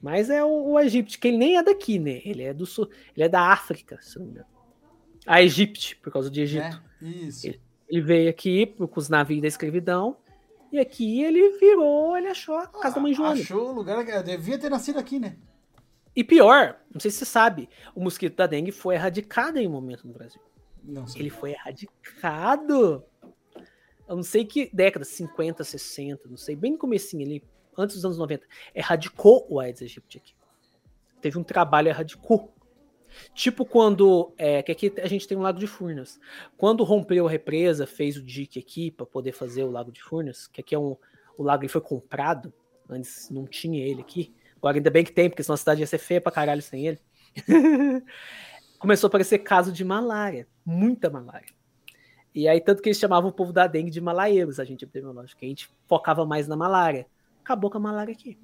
Mas 0.01 0.29
é 0.29 0.43
o, 0.43 0.71
o 0.73 0.79
Egipte, 0.79 1.17
que 1.17 1.27
ele 1.29 1.37
nem 1.37 1.57
é 1.57 1.63
daqui, 1.63 1.97
né? 1.97 2.21
Ele 2.25 2.43
é 2.43 2.53
do 2.53 2.65
sul, 2.65 2.89
ele 3.15 3.23
é 3.25 3.29
da 3.29 3.51
África, 3.51 3.97
se 4.01 4.17
não 4.19 4.25
me 4.25 4.31
engano. 4.31 4.47
A 5.25 5.41
Egipte, 5.41 5.95
por 5.97 6.11
causa 6.11 6.29
de 6.29 6.41
Egito. 6.41 6.63
né? 6.63 6.81
Isso. 7.01 7.47
Ele- 7.47 7.61
Ele 7.87 8.01
veio 8.01 8.29
aqui 8.29 8.65
com 8.65 8.89
os 8.99 9.07
navios 9.07 9.41
da 9.41 9.47
escravidão. 9.47 10.17
E 10.71 10.79
aqui 10.79 11.21
ele 11.23 11.57
virou, 11.59 12.17
ele 12.17 12.27
achou 12.27 12.55
a 12.55 12.65
casa 12.65 12.95
da 12.95 13.01
mãe 13.01 13.13
Joana. 13.13 13.39
Achou 13.39 13.69
o 13.69 13.71
lugar 13.73 14.03
que 14.03 14.23
devia 14.23 14.57
ter 14.57 14.69
nascido 14.69 14.97
aqui, 14.97 15.19
né? 15.19 15.37
E 16.15 16.23
pior, 16.23 16.79
não 16.91 16.99
sei 16.99 17.11
se 17.11 17.17
você 17.19 17.25
sabe, 17.25 17.69
o 17.93 18.01
mosquito 18.03 18.35
da 18.35 18.47
dengue 18.47 18.71
foi 18.71 18.95
erradicado 18.95 19.57
em 19.59 19.67
um 19.67 19.71
momento 19.71 20.07
no 20.07 20.13
Brasil. 20.13 20.41
Não 20.83 21.05
sei. 21.05 21.21
Ele 21.21 21.29
foi 21.29 21.51
erradicado. 21.51 23.03
Eu 24.07 24.15
não 24.15 24.23
sei 24.23 24.43
que 24.45 24.69
década, 24.73 25.05
50, 25.05 25.63
60, 25.63 26.27
não 26.27 26.37
sei, 26.37 26.55
bem 26.55 26.71
no 26.73 26.77
comecinho 26.77 27.25
ali, 27.25 27.43
antes 27.77 27.95
dos 27.95 28.05
anos 28.05 28.17
90. 28.17 28.45
Erradicou 28.73 29.45
o 29.49 29.59
Aedes 29.59 29.81
aegypti 29.81 30.17
aqui. 30.17 30.33
Teve 31.21 31.37
um 31.37 31.43
trabalho, 31.43 31.87
erradicou. 31.87 32.53
Tipo 33.33 33.65
quando, 33.65 34.33
é, 34.37 34.63
que 34.63 34.71
aqui 34.71 34.93
a 35.01 35.07
gente 35.07 35.27
tem 35.27 35.37
um 35.37 35.41
lago 35.41 35.59
de 35.59 35.67
Furnas. 35.67 36.19
Quando 36.57 36.83
rompeu 36.83 37.27
a 37.27 37.29
represa, 37.29 37.85
fez 37.85 38.17
o 38.17 38.23
dique 38.23 38.59
aqui 38.59 38.91
para 38.91 39.05
poder 39.05 39.31
fazer 39.31 39.63
o 39.63 39.71
lago 39.71 39.91
de 39.91 40.01
Furnas, 40.01 40.47
que 40.47 40.61
aqui 40.61 40.73
é 40.73 40.79
um, 40.79 40.97
o 41.37 41.43
lago 41.43 41.67
foi 41.69 41.81
comprado, 41.81 42.53
antes 42.89 43.29
não 43.29 43.45
tinha 43.45 43.85
ele 43.85 44.01
aqui. 44.01 44.33
Agora 44.57 44.77
ainda 44.77 44.89
bem 44.89 45.03
que 45.03 45.11
tem, 45.11 45.29
porque 45.29 45.43
senão 45.43 45.55
a 45.55 45.57
cidade 45.57 45.81
ia 45.81 45.87
ser 45.87 45.97
feia 45.97 46.21
pra 46.21 46.31
caralho 46.31 46.61
sem 46.61 46.87
ele. 46.87 46.99
Começou 48.79 49.07
a 49.07 49.09
aparecer 49.09 49.39
caso 49.39 49.71
de 49.71 49.83
malária, 49.83 50.47
muita 50.65 51.09
malária. 51.09 51.47
E 52.35 52.47
aí, 52.47 52.59
tanto 52.59 52.81
que 52.81 52.89
eles 52.89 52.97
chamavam 52.97 53.29
o 53.29 53.33
povo 53.33 53.53
da 53.53 53.67
dengue 53.67 53.91
de 53.91 54.01
malaeiros, 54.01 54.59
a 54.59 54.65
gente 54.65 54.83
epidemiológico, 54.83 55.39
que 55.39 55.45
a 55.45 55.49
gente 55.49 55.69
focava 55.87 56.25
mais 56.25 56.47
na 56.47 56.55
malária. 56.55 57.05
Acabou 57.43 57.69
com 57.69 57.77
a 57.77 57.81
malária 57.81 58.13
aqui. 58.13 58.39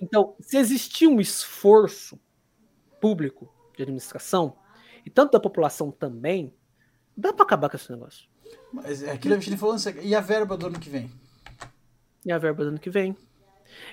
Então, 0.00 0.36
se 0.40 0.56
existia 0.56 1.08
um 1.08 1.20
esforço 1.20 2.18
público 3.00 3.52
de 3.76 3.82
administração, 3.82 4.56
e 5.04 5.10
tanto 5.10 5.32
da 5.32 5.40
população 5.40 5.90
também, 5.90 6.54
dá 7.16 7.32
pra 7.32 7.44
acabar 7.44 7.68
com 7.68 7.76
esse 7.76 7.90
negócio. 7.90 8.28
Mas 8.72 9.02
é 9.02 9.10
aquilo 9.10 9.34
que 9.34 9.40
a 9.40 9.44
gente 9.50 9.58
falou, 9.58 9.74
antes, 9.74 9.86
e 10.02 10.14
a 10.14 10.20
verba 10.20 10.56
do 10.56 10.66
ano 10.66 10.78
que 10.78 10.88
vem? 10.88 11.10
E 12.24 12.32
a 12.32 12.38
verba 12.38 12.64
do 12.64 12.68
ano 12.70 12.78
que 12.78 12.88
vem. 12.88 13.16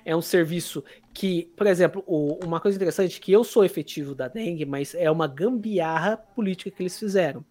É 0.05 0.15
um 0.15 0.21
serviço 0.21 0.83
que, 1.13 1.51
por 1.57 1.65
exemplo, 1.65 2.03
o- 2.05 2.39
uma 2.45 2.59
coisa 2.59 2.77
interessante 2.77 3.17
é 3.17 3.19
que 3.19 3.31
eu 3.31 3.43
sou 3.43 3.65
efetivo 3.65 4.13
da 4.13 4.27
dengue, 4.27 4.65
mas 4.65 4.93
é 4.93 5.09
uma 5.09 5.27
gambiarra 5.27 6.17
política 6.17 6.69
que 6.69 6.83
eles 6.83 6.97
fizeram. 6.97 7.43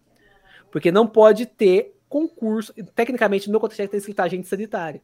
Porque 0.71 0.91
não 0.91 1.05
pode 1.05 1.45
ter 1.45 1.99
concurso. 2.07 2.73
Tecnicamente, 2.95 3.47
no 3.47 3.51
meu 3.51 3.59
contrato 3.59 3.89
tem 3.89 3.97
escrito 3.97 4.19
agente 4.21 4.47
sanitário. 4.47 5.01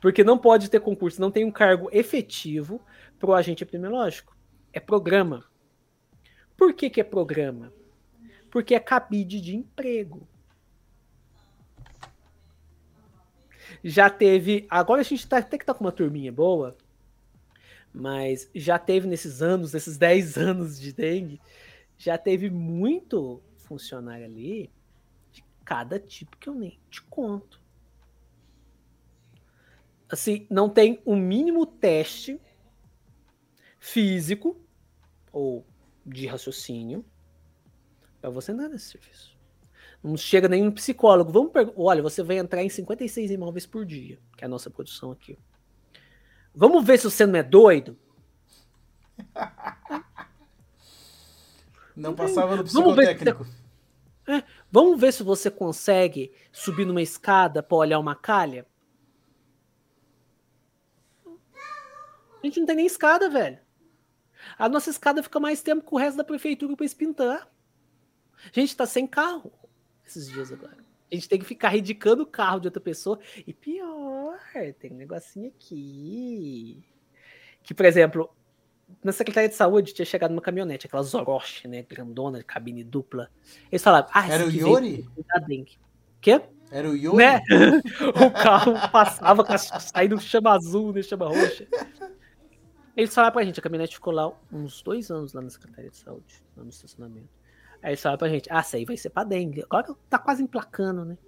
Porque 0.00 0.22
não 0.22 0.38
pode 0.38 0.70
ter 0.70 0.80
concurso, 0.80 1.20
não 1.20 1.30
tem 1.30 1.44
um 1.44 1.50
cargo 1.50 1.88
efetivo 1.92 2.80
para 3.18 3.30
o 3.30 3.34
agente 3.34 3.62
epidemiológico. 3.62 4.36
É 4.72 4.80
programa. 4.80 5.44
Por 6.56 6.74
que, 6.74 6.90
que 6.90 7.00
é 7.00 7.04
programa? 7.04 7.72
Porque 8.50 8.74
é 8.74 8.80
cabide 8.80 9.40
de 9.40 9.56
emprego. 9.56 10.26
Já 13.82 14.08
teve. 14.08 14.66
Agora 14.70 15.00
a 15.00 15.04
gente 15.04 15.26
tá, 15.26 15.38
até 15.38 15.58
que 15.58 15.64
tá 15.64 15.74
com 15.74 15.84
uma 15.84 15.92
turminha 15.92 16.32
boa, 16.32 16.76
mas 17.92 18.50
já 18.54 18.78
teve 18.78 19.06
nesses 19.06 19.42
anos, 19.42 19.72
nesses 19.72 19.96
10 19.96 20.36
anos 20.38 20.80
de 20.80 20.92
dengue, 20.92 21.40
já 21.96 22.18
teve 22.18 22.50
muito 22.50 23.42
funcionário 23.56 24.24
ali 24.24 24.70
de 25.32 25.44
cada 25.64 25.98
tipo 25.98 26.36
que 26.36 26.48
eu 26.48 26.54
nem 26.54 26.78
te 26.90 27.02
conto. 27.02 27.60
Assim, 30.08 30.46
não 30.48 30.68
tem 30.68 31.02
um 31.04 31.16
mínimo 31.16 31.66
teste 31.66 32.40
físico 33.78 34.60
ou 35.32 35.66
de 36.04 36.26
raciocínio 36.26 37.04
para 38.20 38.30
você 38.30 38.52
entrar 38.52 38.68
nesse 38.68 38.90
serviço. 38.90 39.36
Não 40.02 40.16
chega 40.16 40.48
nenhum 40.48 40.70
psicólogo. 40.70 41.32
Vamos 41.32 41.52
Olha, 41.76 42.02
você 42.02 42.22
vai 42.22 42.38
entrar 42.38 42.62
em 42.62 42.68
56 42.68 43.30
imóveis 43.30 43.66
por 43.66 43.84
dia, 43.84 44.20
que 44.36 44.44
é 44.44 44.46
a 44.46 44.48
nossa 44.48 44.70
produção 44.70 45.10
aqui. 45.10 45.38
Vamos 46.54 46.84
ver 46.84 46.98
se 46.98 47.04
você 47.04 47.26
não 47.26 47.38
é 47.38 47.42
doido? 47.42 47.98
Não 51.96 52.14
passava 52.14 52.56
no 52.56 52.64
Vamos 52.64 52.94
ver 52.94 53.06
se 53.06 53.14
psicotécnico. 53.14 53.46
É, 54.28 54.42
vamos 54.70 55.00
ver 55.00 55.12
se 55.12 55.22
você 55.22 55.50
consegue 55.50 56.32
subir 56.52 56.84
numa 56.84 57.00
escada 57.00 57.62
para 57.62 57.76
olhar 57.76 57.98
uma 57.98 58.14
calha? 58.14 58.66
A 62.46 62.48
gente 62.48 62.60
não 62.60 62.66
tem 62.66 62.76
nem 62.76 62.86
escada, 62.86 63.28
velho. 63.28 63.58
A 64.56 64.68
nossa 64.68 64.88
escada 64.88 65.20
fica 65.20 65.40
mais 65.40 65.62
tempo 65.62 65.84
que 65.84 65.92
o 65.92 65.98
resto 65.98 66.16
da 66.16 66.22
prefeitura 66.22 66.76
para 66.76 66.86
espintar. 66.86 67.50
A 68.54 68.60
gente 68.60 68.76
tá 68.76 68.86
sem 68.86 69.04
carro 69.04 69.52
esses 70.06 70.28
dias 70.28 70.52
agora. 70.52 70.78
A 71.10 71.14
gente 71.16 71.28
tem 71.28 71.40
que 71.40 71.44
ficar 71.44 71.70
redicando 71.70 72.22
o 72.22 72.26
carro 72.26 72.60
de 72.60 72.68
outra 72.68 72.80
pessoa. 72.80 73.18
E 73.44 73.52
pior, 73.52 74.38
tem 74.78 74.92
um 74.92 74.96
negocinho 74.96 75.48
aqui. 75.48 76.84
Que, 77.64 77.74
por 77.74 77.84
exemplo, 77.84 78.30
na 79.02 79.10
Secretaria 79.10 79.48
de 79.48 79.56
Saúde 79.56 79.92
tinha 79.92 80.06
chegado 80.06 80.30
uma 80.30 80.40
caminhonete, 80.40 80.86
aquela 80.86 81.02
Zoroche, 81.02 81.66
né? 81.66 81.82
Grandona, 81.82 82.38
de 82.38 82.44
cabine 82.44 82.84
dupla. 82.84 83.28
Eles 83.72 83.82
falavam, 83.82 84.08
ah, 84.14 84.28
Era 84.28 84.46
o 84.46 85.24
da 85.24 85.40
dengue. 85.44 85.78
Quê? 86.20 86.40
Era 86.70 86.88
o 86.88 86.96
Yuri? 86.96 87.16
Né? 87.16 87.40
o 88.26 88.30
carro 88.30 88.74
passava 88.90 89.44
com 89.44 89.52
a, 89.52 89.58
saindo 89.58 90.20
chama 90.20 90.52
azul, 90.54 90.92
né? 90.92 91.02
Chama 91.02 91.28
roxa. 91.28 91.66
Eles 92.96 93.14
falaram 93.14 93.34
pra 93.34 93.44
gente, 93.44 93.60
a 93.60 93.62
caminhonete 93.62 93.94
ficou 93.94 94.12
lá 94.12 94.32
uns 94.50 94.82
dois 94.82 95.10
anos 95.10 95.34
lá 95.34 95.42
na 95.42 95.50
Secretaria 95.50 95.90
de 95.90 95.98
Saúde, 95.98 96.42
lá 96.56 96.64
no 96.64 96.70
estacionamento. 96.70 97.28
Aí 97.82 97.90
eles 97.90 98.00
falaram 98.00 98.18
pra 98.18 98.28
gente, 98.28 98.48
ah, 98.50 98.60
isso 98.60 98.76
aí 98.76 98.84
vai 98.86 98.96
ser 98.96 99.10
pra 99.10 99.22
dengue. 99.22 99.62
Agora 99.62 99.94
tá 100.08 100.18
quase 100.18 100.42
emplacando, 100.42 101.04
né? 101.04 101.18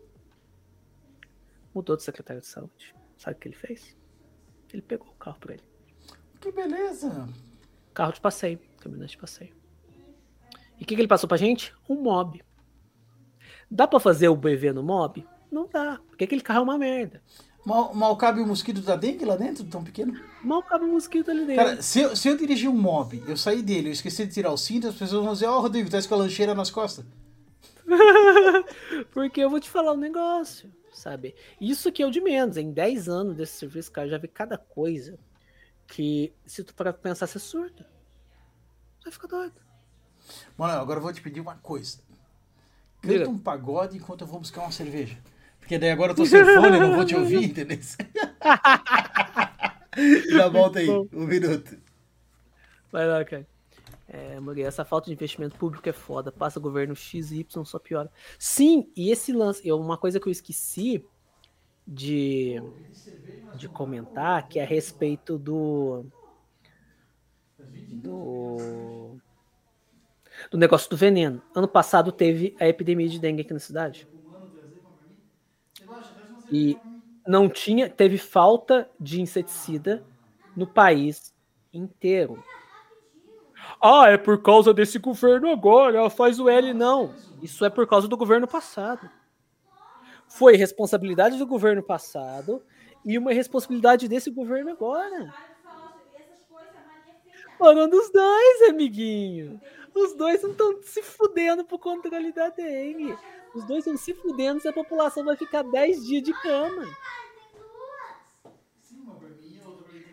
Mudou 1.74 1.94
de 1.94 2.02
secretário 2.02 2.40
de 2.40 2.48
saúde. 2.48 2.94
Sabe 3.18 3.36
o 3.36 3.38
que 3.40 3.48
ele 3.48 3.54
fez? 3.54 3.94
Ele 4.72 4.80
pegou 4.80 5.08
o 5.08 5.14
carro 5.16 5.38
pra 5.38 5.54
ele. 5.54 5.64
Que 6.40 6.50
beleza. 6.50 7.28
Carro 7.92 8.12
de 8.12 8.20
passeio, 8.20 8.58
caminhonete 8.78 9.12
de 9.12 9.18
passeio. 9.18 9.54
E 10.78 10.84
o 10.84 10.86
que, 10.86 10.94
que 10.94 11.00
ele 11.00 11.08
passou 11.08 11.28
pra 11.28 11.36
gente? 11.36 11.74
Um 11.88 12.00
mob. 12.00 12.42
Dá 13.70 13.86
pra 13.86 14.00
fazer 14.00 14.28
o 14.28 14.36
BV 14.36 14.72
no 14.72 14.82
mob? 14.82 15.26
Não 15.50 15.68
dá, 15.68 16.00
porque 16.08 16.24
aquele 16.24 16.40
carro 16.40 16.60
é 16.60 16.62
uma 16.62 16.78
merda. 16.78 17.22
Mal, 17.64 17.92
mal 17.94 18.16
cabe 18.16 18.40
o 18.40 18.46
mosquito 18.46 18.80
da 18.80 18.96
dengue 18.96 19.24
lá 19.24 19.36
dentro, 19.36 19.64
tão 19.64 19.84
pequeno? 19.84 20.18
Mal 20.42 20.62
cabe 20.62 20.84
o 20.84 20.92
mosquito 20.92 21.30
ali 21.30 21.44
dentro. 21.44 21.64
Cara, 21.64 21.82
se 21.82 22.00
eu, 22.00 22.16
se 22.16 22.28
eu 22.28 22.36
dirigir 22.36 22.70
um 22.70 22.76
mob, 22.76 23.22
eu 23.26 23.36
sair 23.36 23.62
dele, 23.62 23.88
eu 23.88 23.92
esqueci 23.92 24.26
de 24.26 24.32
tirar 24.32 24.52
o 24.52 24.56
cinto, 24.56 24.88
as 24.88 24.94
pessoas 24.94 25.24
vão 25.24 25.32
dizer, 25.32 25.46
ó, 25.46 25.60
Rodrigo, 25.60 25.90
tá 25.90 26.00
com 26.02 26.14
a 26.14 26.18
lancheira 26.18 26.54
nas 26.54 26.70
costas. 26.70 27.04
Porque 29.12 29.40
eu 29.40 29.50
vou 29.50 29.60
te 29.60 29.68
falar 29.68 29.92
um 29.92 29.98
negócio, 29.98 30.72
sabe? 30.92 31.34
Isso 31.60 31.90
que 31.92 32.02
é 32.02 32.06
o 32.06 32.10
de 32.10 32.20
menos. 32.20 32.56
Em 32.56 32.72
10 32.72 33.08
anos 33.08 33.36
desse 33.36 33.58
serviço, 33.58 33.90
cara, 33.90 34.06
eu 34.06 34.12
já 34.12 34.18
vi 34.18 34.28
cada 34.28 34.56
coisa 34.56 35.18
que, 35.86 36.32
se 36.46 36.62
tu 36.62 36.74
parar 36.74 36.92
pra 36.92 37.10
pensar, 37.10 37.26
você 37.26 37.38
surta. 37.38 37.84
Você 38.98 39.04
vai 39.04 39.12
ficar 39.12 39.28
doido. 39.28 39.54
Mano, 40.56 40.80
agora 40.80 40.98
eu 40.98 41.02
vou 41.02 41.12
te 41.12 41.22
pedir 41.22 41.40
uma 41.40 41.56
coisa. 41.56 41.98
Canta 43.00 43.28
um 43.30 43.38
pagode 43.38 43.96
enquanto 43.96 44.22
eu 44.22 44.26
vou 44.26 44.40
buscar 44.40 44.62
uma 44.62 44.72
cerveja. 44.72 45.18
Porque 45.68 45.78
daí 45.78 45.90
agora 45.90 46.12
eu 46.12 46.16
tô 46.16 46.24
sem 46.24 46.42
fone, 46.42 46.80
não 46.80 46.96
vou 46.96 47.04
te 47.04 47.14
ouvir, 47.14 47.44
entendeu? 47.44 47.76
Já 50.30 50.48
volta 50.48 50.78
aí, 50.78 50.88
um 50.88 51.26
minuto. 51.26 51.76
Vai 52.90 53.06
lá, 53.06 53.22
cara. 53.22 53.46
É, 54.08 54.38
essa 54.62 54.82
falta 54.82 55.08
de 55.08 55.12
investimento 55.12 55.58
público 55.58 55.86
é 55.86 55.92
foda. 55.92 56.32
Passa 56.32 56.58
governo 56.58 56.96
X 56.96 57.32
e 57.32 57.40
Y, 57.40 57.64
só 57.66 57.78
piora. 57.78 58.10
Sim, 58.38 58.90
e 58.96 59.10
esse 59.10 59.30
lance, 59.30 59.68
eu, 59.68 59.78
uma 59.78 59.98
coisa 59.98 60.18
que 60.18 60.26
eu 60.26 60.32
esqueci 60.32 61.04
de, 61.86 62.62
de 63.54 63.68
comentar, 63.68 64.48
que 64.48 64.58
é 64.58 64.62
a 64.62 64.66
respeito 64.66 65.36
do. 65.36 66.06
Do. 67.92 69.18
Do 70.50 70.56
negócio 70.56 70.88
do 70.88 70.96
veneno. 70.96 71.42
Ano 71.54 71.68
passado 71.68 72.10
teve 72.10 72.56
a 72.58 72.66
epidemia 72.66 73.06
de 73.06 73.18
dengue 73.18 73.42
aqui 73.42 73.52
na 73.52 73.60
cidade. 73.60 74.08
E 76.50 76.78
não 77.26 77.48
tinha, 77.48 77.88
teve 77.88 78.16
falta 78.18 78.88
de 78.98 79.20
inseticida 79.20 80.04
no 80.56 80.66
país 80.66 81.34
inteiro. 81.72 82.42
Ah, 83.80 84.08
é 84.08 84.16
por 84.16 84.42
causa 84.42 84.72
desse 84.72 84.98
governo 84.98 85.50
agora, 85.50 86.08
faz 86.08 86.40
o 86.40 86.48
L. 86.48 86.72
Não, 86.72 87.14
isso 87.42 87.64
é 87.64 87.70
por 87.70 87.86
causa 87.86 88.08
do 88.08 88.16
governo 88.16 88.48
passado. 88.48 89.08
Foi 90.26 90.56
responsabilidade 90.56 91.38
do 91.38 91.46
governo 91.46 91.82
passado 91.82 92.62
e 93.04 93.16
uma 93.16 93.32
responsabilidade 93.32 94.08
desse 94.08 94.30
governo 94.30 94.70
agora. 94.70 95.32
Falando 97.58 97.90
dos 97.90 98.10
dois, 98.10 98.68
amiguinho. 98.68 99.60
Os 99.94 100.14
dois 100.14 100.42
não 100.42 100.50
estão 100.50 100.82
se 100.82 101.02
fudendo 101.02 101.64
pro 101.64 101.78
controle 101.78 102.32
da 102.32 102.50
dengue. 102.50 103.16
Os 103.54 103.64
dois 103.64 103.78
estão 103.78 103.96
se 103.96 104.14
fudendo 104.14 104.60
se 104.60 104.68
a 104.68 104.72
população 104.72 105.24
vai 105.24 105.36
ficar 105.36 105.62
10 105.62 106.06
dias 106.06 106.22
de 106.22 106.32
cama. 106.42 106.86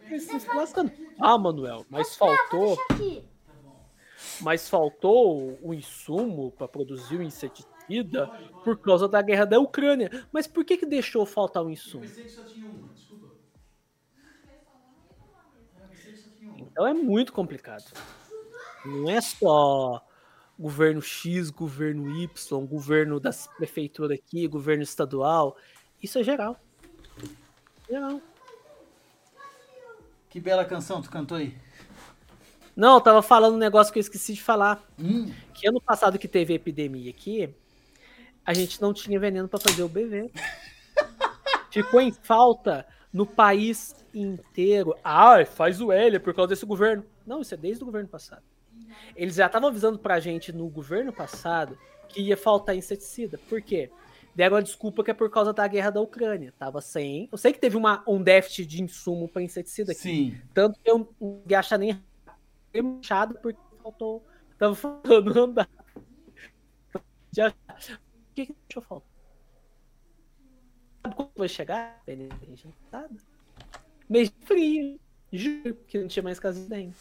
Eles 0.10 0.46
lascando. 0.54 0.92
Ah, 1.20 1.38
Manuel, 1.38 1.86
mas 1.90 2.16
faltou, 2.16 2.78
mas 4.42 4.70
faltou 4.70 5.58
o 5.62 5.74
insumo 5.74 6.52
para 6.52 6.68
produzir 6.68 7.18
o 7.18 7.24
inseticida 7.24 8.28
por 8.64 8.78
causa 8.80 9.08
da 9.08 9.22
guerra 9.22 9.46
da 9.46 9.60
Ucrânia. 9.60 10.28
Mas 10.32 10.48
por 10.48 10.64
que 10.64 10.78
que 10.78 10.86
deixou 10.86 11.26
faltar 11.26 11.64
o 11.64 11.70
insumo? 11.70 12.06
Então 16.58 16.86
é 16.86 16.94
muito 16.94 17.34
complicado. 17.34 17.86
Não 18.86 19.10
é 19.10 19.20
só 19.22 20.05
governo 20.58 21.02
X, 21.02 21.50
governo 21.50 22.10
Y, 22.10 22.66
governo 22.66 23.20
das 23.20 23.48
prefeituras 23.58 24.18
aqui, 24.18 24.48
governo 24.48 24.84
estadual. 24.84 25.58
Isso 26.02 26.18
é 26.20 26.24
geral. 26.24 26.60
Geral. 27.90 28.22
Que 30.30 30.40
bela 30.40 30.66
canção 30.66 31.02
tu 31.02 31.10
cantou 31.10 31.38
aí. 31.38 31.56
Não, 32.76 32.96
eu 32.96 33.02
tava 33.02 33.22
falando 33.22 33.56
um 33.56 33.60
negócio 33.60 33.92
que 33.94 34.00
eu 34.00 34.02
esqueci 34.02 34.34
de 34.34 34.44
falar. 34.44 34.84
Hum, 35.00 35.32
Que 35.54 35.68
ano 35.68 35.80
passado 35.80 36.20
que 36.20 36.28
teve 36.28 36.54
epidemia 36.54 37.10
aqui, 37.10 37.54
a 38.46 38.54
gente 38.54 38.82
não 38.82 38.94
tinha 38.94 39.20
veneno 39.20 39.48
pra 39.48 39.60
fazer 39.60 39.84
o 39.84 39.90
BV. 39.90 40.30
Ficou 41.72 42.02
em 42.02 42.12
falta 42.12 42.86
no 43.14 43.26
país 43.26 43.96
inteiro. 44.14 44.94
Ah, 45.04 45.46
faz 45.46 45.80
o 45.80 45.92
L 45.92 46.18
é 46.18 46.20
por 46.20 46.34
causa 46.34 46.50
desse 46.50 46.66
governo. 46.66 47.06
Não, 47.26 47.42
isso 47.42 47.54
é 47.54 47.58
desde 47.58 47.82
o 47.82 47.86
governo 47.86 48.10
passado. 48.10 48.44
Eles 49.16 49.36
já 49.36 49.46
estavam 49.46 49.70
avisando 49.70 50.00
pra 50.00 50.20
gente 50.20 50.52
no 50.52 50.68
governo 50.70 51.12
passado 51.14 51.78
que 52.10 52.22
ia 52.22 52.38
faltar 52.38 52.76
inseticida. 52.76 53.38
Por 53.50 53.62
quê? 53.62 53.90
Deram 54.36 54.58
a 54.58 54.62
desculpa 54.62 55.04
que 55.04 55.12
é 55.12 55.14
por 55.14 55.30
causa 55.30 55.54
da 55.54 55.66
guerra 55.68 55.92
da 55.92 56.02
Ucrânia. 56.02 56.54
Tava 56.60 56.82
sem. 56.82 57.30
Eu 57.32 57.38
sei 57.38 57.54
que 57.54 57.60
teve 57.60 57.78
uma, 57.78 58.04
um 58.06 58.22
déficit 58.22 58.66
de 58.66 58.84
insumo 58.84 59.30
pra 59.30 59.42
inseticida 59.42 59.94
aqui. 59.94 60.02
sim. 60.02 60.42
Tanto 60.54 60.80
que 60.80 60.90
eu 60.90 61.08
não 61.20 61.42
gasta 61.46 61.78
nem 61.78 62.04
machado 62.84 63.40
porque 63.42 63.60
faltou. 63.82 64.26
Tava 64.58 64.76
faltando 64.76 65.40
andar. 65.40 65.70
Já. 67.32 67.50
O 67.50 68.34
que 68.36 68.48
que 68.48 68.56
deixou 68.68 68.84
faltar? 68.84 69.10
Sabe 71.02 71.16
quando 71.16 71.32
vai 71.38 71.48
chegar? 71.48 72.04
Não. 72.92 73.10
Mês 74.10 74.30
de 74.30 74.46
frio. 74.46 75.00
Juro 75.32 75.76
que 75.88 75.98
não 75.98 76.08
tinha 76.08 76.24
mais 76.24 76.40
casa 76.40 76.62
de 76.62 76.68
dengue. 76.68 76.96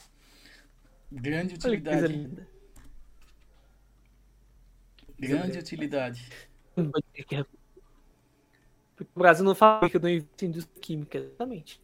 Grande 1.14 1.54
utilidade. 1.54 2.28
Grande 5.18 5.58
utilidade. 5.58 6.28
Porque 6.74 7.46
o 9.14 9.18
Brasil 9.18 9.44
não 9.44 9.54
fabrica, 9.54 9.98
não 9.98 10.08
indústria 10.08 10.80
química. 10.80 11.18
Exatamente. 11.18 11.80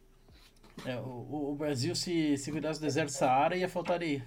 É, 0.85 0.97
o, 0.97 1.03
o- 1.05 1.51
o 1.51 1.55
Brasil, 1.55 1.95
se, 1.95 2.37
se 2.37 2.51
cuidasse 2.51 2.79
do 2.79 2.83
deserto 2.83 3.09
Saara, 3.11 3.55
ia 3.55 3.69
faltar 3.69 3.95
areia. 3.95 4.25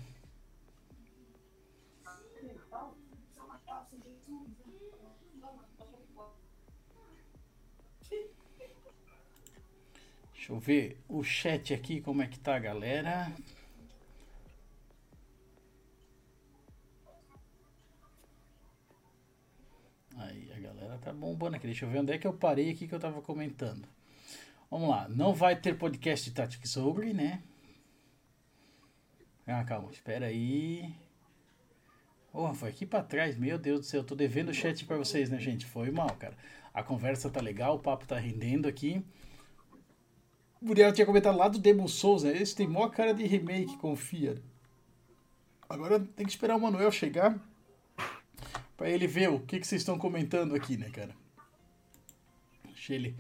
Deixa 10.35 10.53
eu 10.53 10.59
ver 10.59 10.99
o 11.09 11.23
chat 11.23 11.73
aqui, 11.73 12.01
como 12.01 12.23
é 12.23 12.27
que 12.27 12.39
tá, 12.39 12.59
galera. 12.59 13.33
Aí, 20.17 20.51
a 20.55 20.61
galera 20.61 20.99
tá 20.99 21.13
bombando 21.13 21.57
aqui. 21.57 21.67
Deixa 21.67 21.85
eu 21.85 21.91
ver 21.91 21.99
onde 21.99 22.13
é 22.13 22.19
que 22.19 22.27
eu 22.27 22.33
parei 22.33 22.71
aqui 22.71 22.87
que 22.87 22.95
eu 22.95 23.01
tava 23.01 23.21
comentando. 23.21 23.89
Vamos 24.71 24.89
lá, 24.89 25.09
não 25.09 25.35
vai 25.35 25.55
ter 25.55 25.79
podcast 25.79 26.29
de 26.29 26.35
Tactics 26.35 26.71
sobre, 26.71 27.13
né? 27.13 27.43
Ah, 29.47 29.63
calma, 29.63 29.91
espera 29.91 30.27
aí. 30.27 30.93
Porra, 32.33 32.55
foi 32.55 32.71
aqui 32.71 32.85
pra 32.85 33.03
trás, 33.03 33.37
meu 33.37 33.57
Deus 33.57 33.81
do 33.81 33.87
céu, 33.87 34.01
eu 34.01 34.05
tô 34.05 34.17
devendo 34.17 34.49
o 34.49 34.55
chat 34.55 34.85
pra 34.85 34.97
vocês, 34.97 35.31
né, 35.31 35.39
gente? 35.39 35.65
Foi 35.65 35.91
mal, 35.91 36.11
cara. 36.17 36.37
A 36.73 36.83
conversa 36.83 37.31
tá 37.31 37.41
legal, 37.41 37.77
o 37.77 37.79
papo 37.79 38.07
tá 38.07 38.19
rendendo 38.19 38.67
aqui. 38.67 39.05
O 40.61 40.67
Muriel 40.67 40.93
tinha 40.93 41.07
comentado 41.07 41.39
lá 41.39 41.47
do 41.47 41.59
Demon 41.59 41.87
Souls, 41.87 42.25
né? 42.25 42.37
Esse 42.37 42.57
tem 42.57 42.67
maior 42.67 42.89
cara 42.89 43.15
de 43.15 43.25
remake, 43.25 43.77
confia. 43.77 44.43
Agora 45.69 46.01
tem 46.01 46.27
que 46.27 46.33
esperar 46.33 46.57
o 46.57 46.61
Manuel 46.61 46.91
chegar 46.91 47.39
pra 48.77 48.89
ele 48.89 49.07
ver 49.07 49.31
o 49.31 49.41
que, 49.41 49.61
que 49.61 49.67
vocês 49.67 49.83
estão 49.83 49.99
comentando 49.99 50.55
aqui, 50.55 50.77
né, 50.77 50.91
cara? 50.91 51.15
Deixa 52.65 52.95
ele 52.95 53.17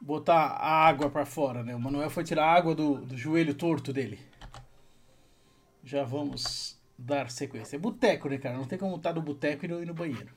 botar 0.00 0.36
a 0.36 0.86
água 0.86 1.10
pra 1.10 1.26
fora, 1.26 1.62
né? 1.62 1.74
O 1.74 1.80
Manuel 1.80 2.10
foi 2.10 2.24
tirar 2.24 2.44
a 2.44 2.52
água 2.52 2.74
do, 2.74 3.00
do 3.04 3.16
joelho 3.16 3.54
torto 3.54 3.92
dele. 3.92 4.18
Já 5.84 6.04
vamos 6.04 6.78
dar 6.96 7.30
sequência. 7.30 7.76
É 7.76 7.78
boteco, 7.78 8.28
né, 8.28 8.38
cara? 8.38 8.56
Não 8.56 8.64
tem 8.64 8.78
como 8.78 8.96
estar 8.96 9.12
no 9.12 9.22
boteco 9.22 9.64
e 9.64 9.68
não 9.68 9.82
ir 9.82 9.86
no 9.86 9.94
banheiro. 9.94 10.32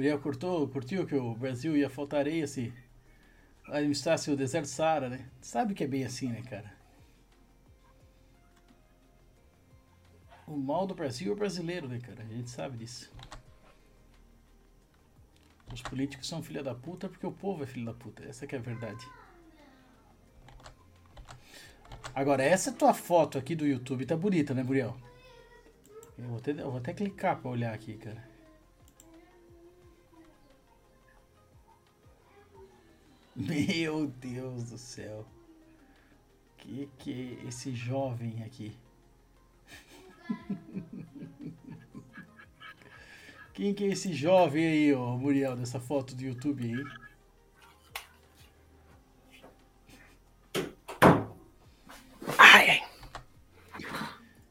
Muriel 0.00 0.18
curtou, 0.18 0.66
curtiu 0.66 1.06
que 1.06 1.14
o 1.14 1.34
Brasil 1.34 1.76
ia 1.76 1.90
faltar 1.90 2.20
areia 2.20 2.46
se 2.46 2.72
administrasse 3.68 4.30
o 4.30 4.36
deserto 4.36 4.64
do 4.64 4.70
Saara, 4.70 5.10
né? 5.10 5.28
Sabe 5.42 5.74
que 5.74 5.84
é 5.84 5.86
bem 5.86 6.06
assim, 6.06 6.30
né, 6.30 6.40
cara? 6.40 6.72
O 10.46 10.56
mal 10.56 10.86
do 10.86 10.94
Brasil 10.94 11.30
é 11.30 11.34
o 11.34 11.36
brasileiro, 11.36 11.86
né, 11.86 11.98
cara? 11.98 12.22
A 12.22 12.34
gente 12.34 12.48
sabe 12.48 12.78
disso. 12.78 13.12
Os 15.70 15.82
políticos 15.82 16.26
são 16.26 16.42
filha 16.42 16.62
da 16.62 16.74
puta 16.74 17.06
porque 17.06 17.26
o 17.26 17.32
povo 17.32 17.62
é 17.62 17.66
filho 17.66 17.84
da 17.84 17.92
puta. 17.92 18.24
Essa 18.24 18.46
que 18.46 18.56
é 18.56 18.58
a 18.58 18.62
verdade. 18.62 19.06
Agora, 22.14 22.42
essa 22.42 22.72
tua 22.72 22.94
foto 22.94 23.36
aqui 23.36 23.54
do 23.54 23.66
YouTube 23.66 24.06
tá 24.06 24.16
bonita, 24.16 24.54
né, 24.54 24.62
Muriel? 24.62 24.96
Eu 26.16 26.24
vou 26.24 26.38
até, 26.38 26.52
eu 26.52 26.70
vou 26.70 26.78
até 26.78 26.94
clicar 26.94 27.38
pra 27.38 27.50
olhar 27.50 27.74
aqui, 27.74 27.98
cara. 27.98 28.29
Meu 33.34 34.06
Deus 34.06 34.70
do 34.70 34.78
céu. 34.78 35.26
Que 36.58 36.88
que 36.96 37.40
é 37.42 37.48
esse 37.48 37.74
jovem 37.74 38.44
aqui? 38.44 38.72
Quem 43.54 43.72
que 43.74 43.84
é 43.84 43.88
esse 43.88 44.12
jovem 44.12 44.66
aí, 44.66 44.92
ó, 44.94 45.16
Muriel, 45.16 45.54
dessa 45.56 45.78
foto 45.80 46.14
do 46.16 46.22
YouTube 46.22 46.64
aí? 46.64 46.84
Ai, 52.38 52.70
ai. 52.70 52.80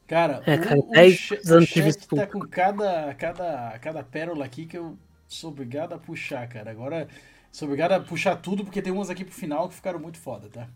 Cara, 0.06 0.42
É, 0.44 0.58
cara, 0.58 0.76
o, 0.78 0.88
o, 0.90 0.92
10 0.92 1.16
cha- 1.16 1.34
anos 1.46 1.70
o 1.70 1.72
de 1.74 1.82
tá 2.12 2.26
com 2.26 2.40
cada, 2.40 3.14
cada, 3.14 3.78
cada 3.78 4.02
pérola 4.02 4.44
aqui 4.44 4.66
que 4.66 4.76
eu 4.76 4.98
sou 5.28 5.50
obrigado 5.50 5.92
a 5.94 5.98
puxar, 5.98 6.48
cara. 6.48 6.70
Agora 6.70 7.08
sou 7.52 7.66
obrigado 7.66 7.92
a 7.92 8.00
puxar 8.00 8.36
tudo 8.36 8.64
porque 8.64 8.82
tem 8.82 8.92
umas 8.92 9.10
aqui 9.10 9.24
pro 9.24 9.34
final 9.34 9.68
que 9.68 9.74
ficaram 9.74 9.98
muito 10.00 10.18
foda, 10.18 10.48
tá? 10.48 10.68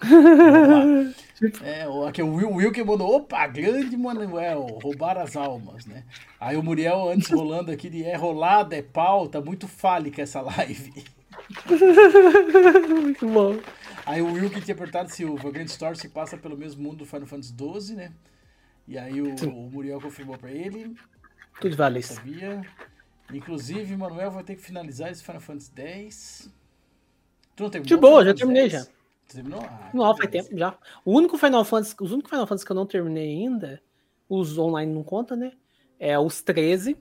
Vamos 0.46 0.68
lá. 0.68 0.90
É, 1.60 1.88
o- 1.88 2.06
aqui 2.06 2.22
o 2.22 2.34
Will, 2.34 2.50
Will 2.52 2.72
que 2.72 2.84
mandou, 2.84 3.16
opa, 3.16 3.46
grande 3.46 3.96
Manuel, 3.96 4.62
roubar 4.82 5.18
as 5.18 5.36
almas, 5.36 5.86
né? 5.86 6.04
Aí 6.40 6.56
o 6.56 6.62
Muriel 6.62 7.08
antes 7.08 7.30
rolando 7.30 7.70
aqui 7.72 7.88
de 7.90 8.04
é 8.04 8.16
rolada, 8.16 8.76
é 8.76 8.82
pau, 8.82 9.28
tá 9.28 9.40
muito 9.40 9.66
fálica 9.68 10.22
essa 10.22 10.40
live. 10.40 10.92
Muito 13.02 13.26
bom. 13.28 13.60
Aí 14.04 14.22
o 14.22 14.32
Will 14.32 14.50
que 14.50 14.60
tinha 14.60 14.74
perguntado 14.76 15.10
se 15.10 15.24
o 15.24 15.36
Vagrant 15.36 15.68
Story 15.68 15.96
se 15.98 16.08
passa 16.08 16.36
pelo 16.38 16.56
mesmo 16.56 16.82
mundo 16.82 16.98
do 16.98 17.06
Final 17.06 17.26
Fantasy 17.26 17.54
XII, 17.54 17.96
né? 17.96 18.12
E 18.88 18.98
aí 18.98 19.20
o, 19.20 19.34
o 19.46 19.70
Muriel 19.70 20.00
confirmou 20.00 20.38
pra 20.38 20.50
ele, 20.50 20.94
Tudo 21.60 21.76
vale 21.76 22.00
isso. 22.00 22.14
sabia. 22.14 22.66
Inclusive, 23.32 23.94
o 23.94 23.98
Manuel 23.98 24.30
vai 24.30 24.44
ter 24.44 24.54
que 24.56 24.62
finalizar 24.62 25.10
esse 25.10 25.22
Final 25.22 25.40
Fantasy 25.40 25.72
X. 25.76 26.50
Tu 27.54 27.62
não 27.62 27.70
terminou? 27.70 27.96
De 27.96 28.00
boa, 28.00 28.24
já 28.24 28.34
terminei 28.34 28.70
já. 28.70 28.84
Tu 28.84 29.34
terminou? 29.34 29.60
Ah, 29.62 29.90
Não, 29.92 30.16
faz 30.16 30.30
beleza. 30.30 30.48
tempo 30.48 30.58
já. 30.58 30.78
O 31.04 31.12
único 31.12 31.36
Final 31.36 31.64
Fantasy, 31.64 31.96
os 32.00 32.12
únicos 32.12 32.30
Final 32.30 32.46
Fantasy 32.46 32.64
que 32.66 32.72
eu 32.72 32.76
não 32.76 32.86
terminei 32.86 33.28
ainda, 33.30 33.82
os 34.28 34.56
online 34.58 34.92
não 34.92 35.02
conta, 35.02 35.34
né? 35.34 35.52
É 35.98 36.18
os 36.18 36.42
13, 36.42 36.96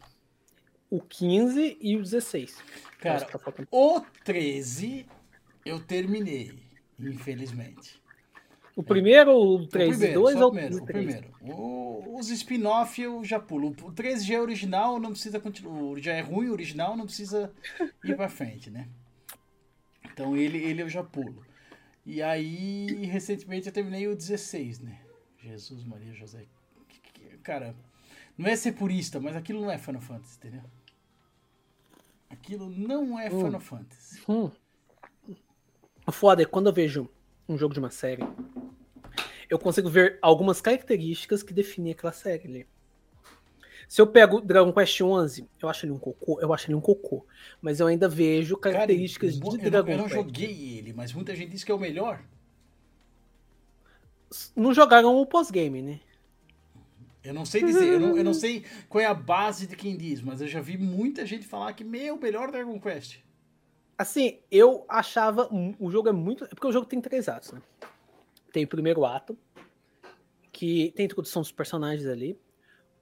o 0.89 0.99
15 1.01 1.77
e 1.79 1.97
o 1.97 2.01
16. 2.01 2.57
Cara, 2.99 3.17
Acho 3.17 3.27
que 3.27 3.37
tá 3.37 3.53
o 3.69 4.01
13 4.23 5.05
eu 5.65 5.79
terminei, 5.79 6.53
infelizmente. 6.99 8.01
O 8.75 8.83
primeiro, 8.83 9.31
o 9.31 9.55
O 9.55 9.67
3 9.67 9.89
e 9.89 9.97
primeiro, 9.97 10.21
2 10.21 10.37
só 10.37 10.41
ou 10.43 10.47
o 10.49 10.51
primeiro, 10.51 10.75
o 10.75 10.81
o 10.81 10.85
3? 10.85 11.05
primeiro. 11.05 11.35
O- 11.41 12.17
os 12.19 12.29
spin-off 12.29 13.01
eu 13.01 13.23
já 13.23 13.39
pulo. 13.39 13.69
O 13.83 13.91
13 13.91 14.25
já 14.25 14.35
é 14.35 14.41
original, 14.41 14.99
não 14.99 15.11
precisa 15.11 15.39
continuar. 15.39 15.99
Já 16.01 16.13
é 16.13 16.21
ruim 16.21 16.49
o 16.49 16.51
original, 16.51 16.95
não 16.97 17.05
precisa 17.05 17.53
ir 18.03 18.15
pra 18.15 18.29
frente, 18.29 18.69
né? 18.69 18.87
Então 20.05 20.35
ele, 20.35 20.57
ele 20.57 20.81
eu 20.81 20.89
já 20.89 21.03
pulo. 21.03 21.45
E 22.05 22.21
aí, 22.21 22.85
recentemente 23.05 23.67
eu 23.67 23.73
terminei 23.73 24.07
o 24.07 24.15
16, 24.15 24.79
né? 24.79 24.99
Jesus 25.39 25.83
Maria 25.83 26.13
José. 26.13 26.45
Cara, 27.43 27.75
não 28.37 28.47
é 28.47 28.55
ser 28.55 28.73
purista, 28.73 29.19
mas 29.19 29.35
aquilo 29.35 29.61
não 29.61 29.71
é 29.71 29.77
Final 29.77 30.01
Fantasy, 30.01 30.37
entendeu? 30.37 30.61
Aquilo 32.29 32.69
não 32.69 33.19
é 33.19 33.29
Final 33.29 33.59
Fantasy. 33.59 34.21
Hum. 34.27 34.51
O 36.07 36.11
foda 36.11 36.41
é 36.43 36.45
quando 36.45 36.67
eu 36.67 36.73
vejo 36.73 37.09
um 37.47 37.57
jogo 37.57 37.73
de 37.73 37.79
uma 37.79 37.89
série, 37.89 38.23
eu 39.49 39.59
consigo 39.59 39.89
ver 39.89 40.17
algumas 40.21 40.61
características 40.61 41.43
que 41.43 41.53
definem 41.53 41.91
aquela 41.91 42.13
série 42.13 42.47
ali. 42.47 42.67
Se 43.87 44.01
eu 44.01 44.07
pego 44.07 44.41
Dragon 44.41 44.73
Quest 44.73 44.99
11, 45.01 45.47
eu 45.61 45.69
acho 45.69 45.85
ele 45.85 45.93
um 45.93 45.99
cocô, 45.99 46.39
eu 46.41 46.51
acho 46.51 46.67
ele 46.67 46.75
um 46.75 46.81
cocô, 46.81 47.25
mas 47.61 47.79
eu 47.79 47.87
ainda 47.87 48.09
vejo 48.09 48.57
Cara, 48.57 48.75
características 48.75 49.39
eu, 49.39 49.57
de 49.57 49.65
eu 49.65 49.71
Dragon 49.71 49.91
eu 49.91 49.97
não 49.97 50.05
Quest. 50.05 50.15
joguei 50.15 50.77
ele, 50.77 50.91
mas 50.93 51.13
muita 51.13 51.35
gente 51.35 51.51
diz 51.51 51.63
que 51.63 51.71
é 51.71 51.75
o 51.75 51.79
melhor. 51.79 52.23
Não 54.55 54.73
jogaram 54.73 55.15
o 55.15 55.25
pós-game, 55.25 55.81
né? 55.81 55.99
Eu 57.23 57.33
não 57.33 57.45
sei 57.45 57.63
dizer, 57.63 57.87
eu 57.87 57.99
não, 57.99 58.17
eu 58.17 58.23
não 58.23 58.33
sei 58.35 58.65
qual 58.89 59.01
é 59.01 59.05
a 59.05 59.13
base 59.13 59.67
de 59.67 59.75
quem 59.75 59.95
diz, 59.95 60.21
mas 60.21 60.41
eu 60.41 60.47
já 60.47 60.61
vi 60.61 60.77
muita 60.77 61.25
gente 61.25 61.45
falar 61.45 61.73
que, 61.73 61.83
meu, 61.83 62.17
melhor 62.17 62.51
Dragon 62.51 62.79
Quest. 62.79 63.19
Assim, 63.97 64.39
eu 64.51 64.85
achava. 64.89 65.49
O 65.79 65.89
jogo 65.89 66.09
é 66.09 66.11
muito. 66.11 66.43
É 66.45 66.47
porque 66.49 66.67
o 66.67 66.71
jogo 66.71 66.85
tem 66.85 66.99
três 66.99 67.29
atos, 67.29 67.51
né? 67.53 67.61
Tem 68.51 68.63
o 68.63 68.67
primeiro 68.67 69.05
ato, 69.05 69.37
que 70.51 70.91
tem 70.95 71.03
a 71.03 71.07
introdução 71.07 71.41
dos 71.41 71.51
personagens 71.51 72.07
ali. 72.07 72.39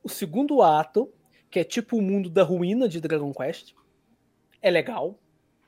O 0.03 0.09
segundo 0.09 0.61
ato, 0.61 1.11
que 1.49 1.59
é 1.59 1.63
tipo 1.63 1.97
o 1.97 2.01
mundo 2.01 2.29
da 2.29 2.43
ruína 2.43 2.87
de 2.87 2.99
Dragon 2.99 3.31
Quest. 3.33 3.73
É 4.61 4.69
legal. 4.69 5.19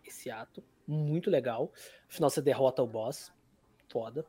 Esse 0.06 0.30
ato. 0.30 0.64
Muito 0.88 1.30
legal. 1.30 1.72
Afinal, 2.08 2.30
você 2.30 2.42
derrota 2.42 2.84
o 2.84 2.88
boss. 2.88 3.32
Foda. 3.90 4.26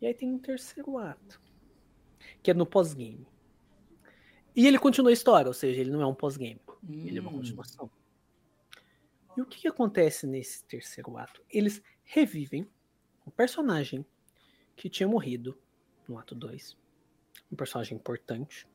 E 0.00 0.06
aí 0.06 0.14
tem 0.14 0.30
um 0.30 0.38
terceiro 0.38 0.98
ato. 0.98 1.40
Que 2.42 2.50
é 2.50 2.54
no 2.54 2.66
pós-game. 2.66 3.26
E 4.54 4.66
ele 4.66 4.78
continua 4.78 5.10
a 5.10 5.12
história, 5.12 5.48
ou 5.48 5.54
seja, 5.54 5.80
ele 5.80 5.90
não 5.90 6.00
é 6.02 6.06
um 6.06 6.14
pós-game. 6.14 6.60
Ele 6.88 7.18
é 7.18 7.20
uma 7.20 7.30
Hum, 7.30 7.36
continuação. 7.36 7.90
E 9.36 9.40
o 9.40 9.46
que, 9.46 9.60
que 9.60 9.68
acontece 9.68 10.26
nesse 10.26 10.64
terceiro 10.64 11.16
ato? 11.18 11.42
Eles 11.50 11.82
revivem 12.04 12.66
um 13.26 13.30
personagem 13.30 14.04
que 14.74 14.88
tinha 14.88 15.08
morrido 15.08 15.58
no 16.08 16.18
ato 16.18 16.34
2. 16.34 16.76
Um 17.52 17.56
personagem 17.56 17.96
importante. 17.96 18.66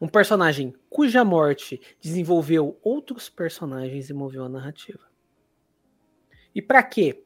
Um 0.00 0.08
personagem 0.08 0.74
cuja 0.88 1.24
morte 1.24 1.80
desenvolveu 2.00 2.78
outros 2.82 3.28
personagens 3.28 4.08
e 4.08 4.14
moveu 4.14 4.44
a 4.44 4.48
narrativa. 4.48 5.06
E 6.54 6.62
pra 6.62 6.82
quê? 6.82 7.24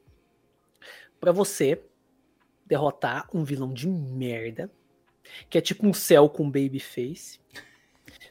Pra 1.20 1.32
você 1.32 1.84
derrotar 2.66 3.28
um 3.34 3.44
vilão 3.44 3.72
de 3.72 3.86
merda, 3.88 4.70
que 5.48 5.58
é 5.58 5.60
tipo 5.60 5.86
um 5.86 5.92
céu 5.92 6.28
com 6.28 6.50
babyface, 6.50 7.38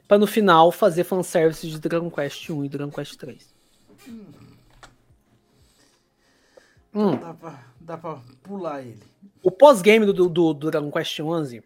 pra 0.07 0.17
no 0.17 0.25
final 0.25 0.71
fazer 0.71 1.03
fanservice 1.03 1.69
de 1.69 1.79
Dragon 1.79 2.09
Quest 2.09 2.49
1 2.49 2.65
e 2.65 2.69
Dragon 2.69 2.91
Quest 2.91 3.15
3. 3.15 3.58
Hum. 6.93 7.17
Dá, 7.17 7.33
pra, 7.33 7.63
dá 7.79 7.97
pra 7.97 8.21
pular 8.41 8.81
ele. 8.81 8.99
O 9.43 9.51
pós-game 9.51 10.05
do, 10.05 10.13
do, 10.13 10.53
do 10.53 10.71
Dragon 10.71 10.91
Quest 10.91 11.19
11, 11.19 11.63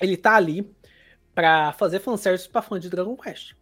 ele 0.00 0.16
tá 0.16 0.34
ali 0.34 0.74
pra 1.34 1.72
fazer 1.72 2.00
fanservice 2.00 2.48
pra 2.48 2.62
fã 2.62 2.78
de 2.78 2.88
Dragon 2.88 3.16
Quest. 3.16 3.54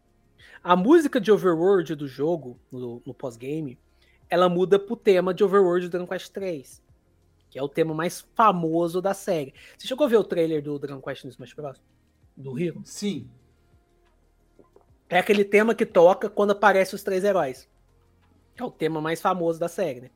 A 0.62 0.76
música 0.76 1.20
de 1.20 1.32
Overworld 1.32 1.94
do 1.96 2.06
jogo, 2.06 2.58
no, 2.70 3.02
no 3.04 3.12
pós-game, 3.12 3.78
ela 4.30 4.48
muda 4.48 4.78
pro 4.78 4.94
tema 4.94 5.34
de 5.34 5.42
Overworld 5.42 5.88
do 5.88 5.90
Dragon 5.90 6.06
Quest 6.06 6.30
3, 6.32 6.82
que 7.50 7.58
é 7.58 7.62
o 7.62 7.68
tema 7.68 7.92
mais 7.92 8.20
famoso 8.34 9.02
da 9.02 9.12
série. 9.12 9.54
Você 9.76 9.88
chegou 9.88 10.06
a 10.06 10.08
ver 10.08 10.18
o 10.18 10.24
trailer 10.24 10.62
do 10.62 10.78
Dragon 10.78 11.02
Quest 11.02 11.24
no 11.24 11.30
Smash 11.30 11.54
Bros? 11.54 11.82
Do 12.36 12.58
Hero? 12.58 12.80
Sim. 12.84 13.28
É 15.08 15.18
aquele 15.18 15.44
tema 15.44 15.74
que 15.74 15.84
toca 15.84 16.30
quando 16.30 16.52
aparecem 16.52 16.94
os 16.94 17.02
três 17.02 17.24
heróis. 17.24 17.68
É 18.56 18.64
o 18.64 18.70
tema 18.70 19.00
mais 19.00 19.20
famoso 19.20 19.58
da 19.58 19.68
série, 19.68 20.02
né? 20.02 20.10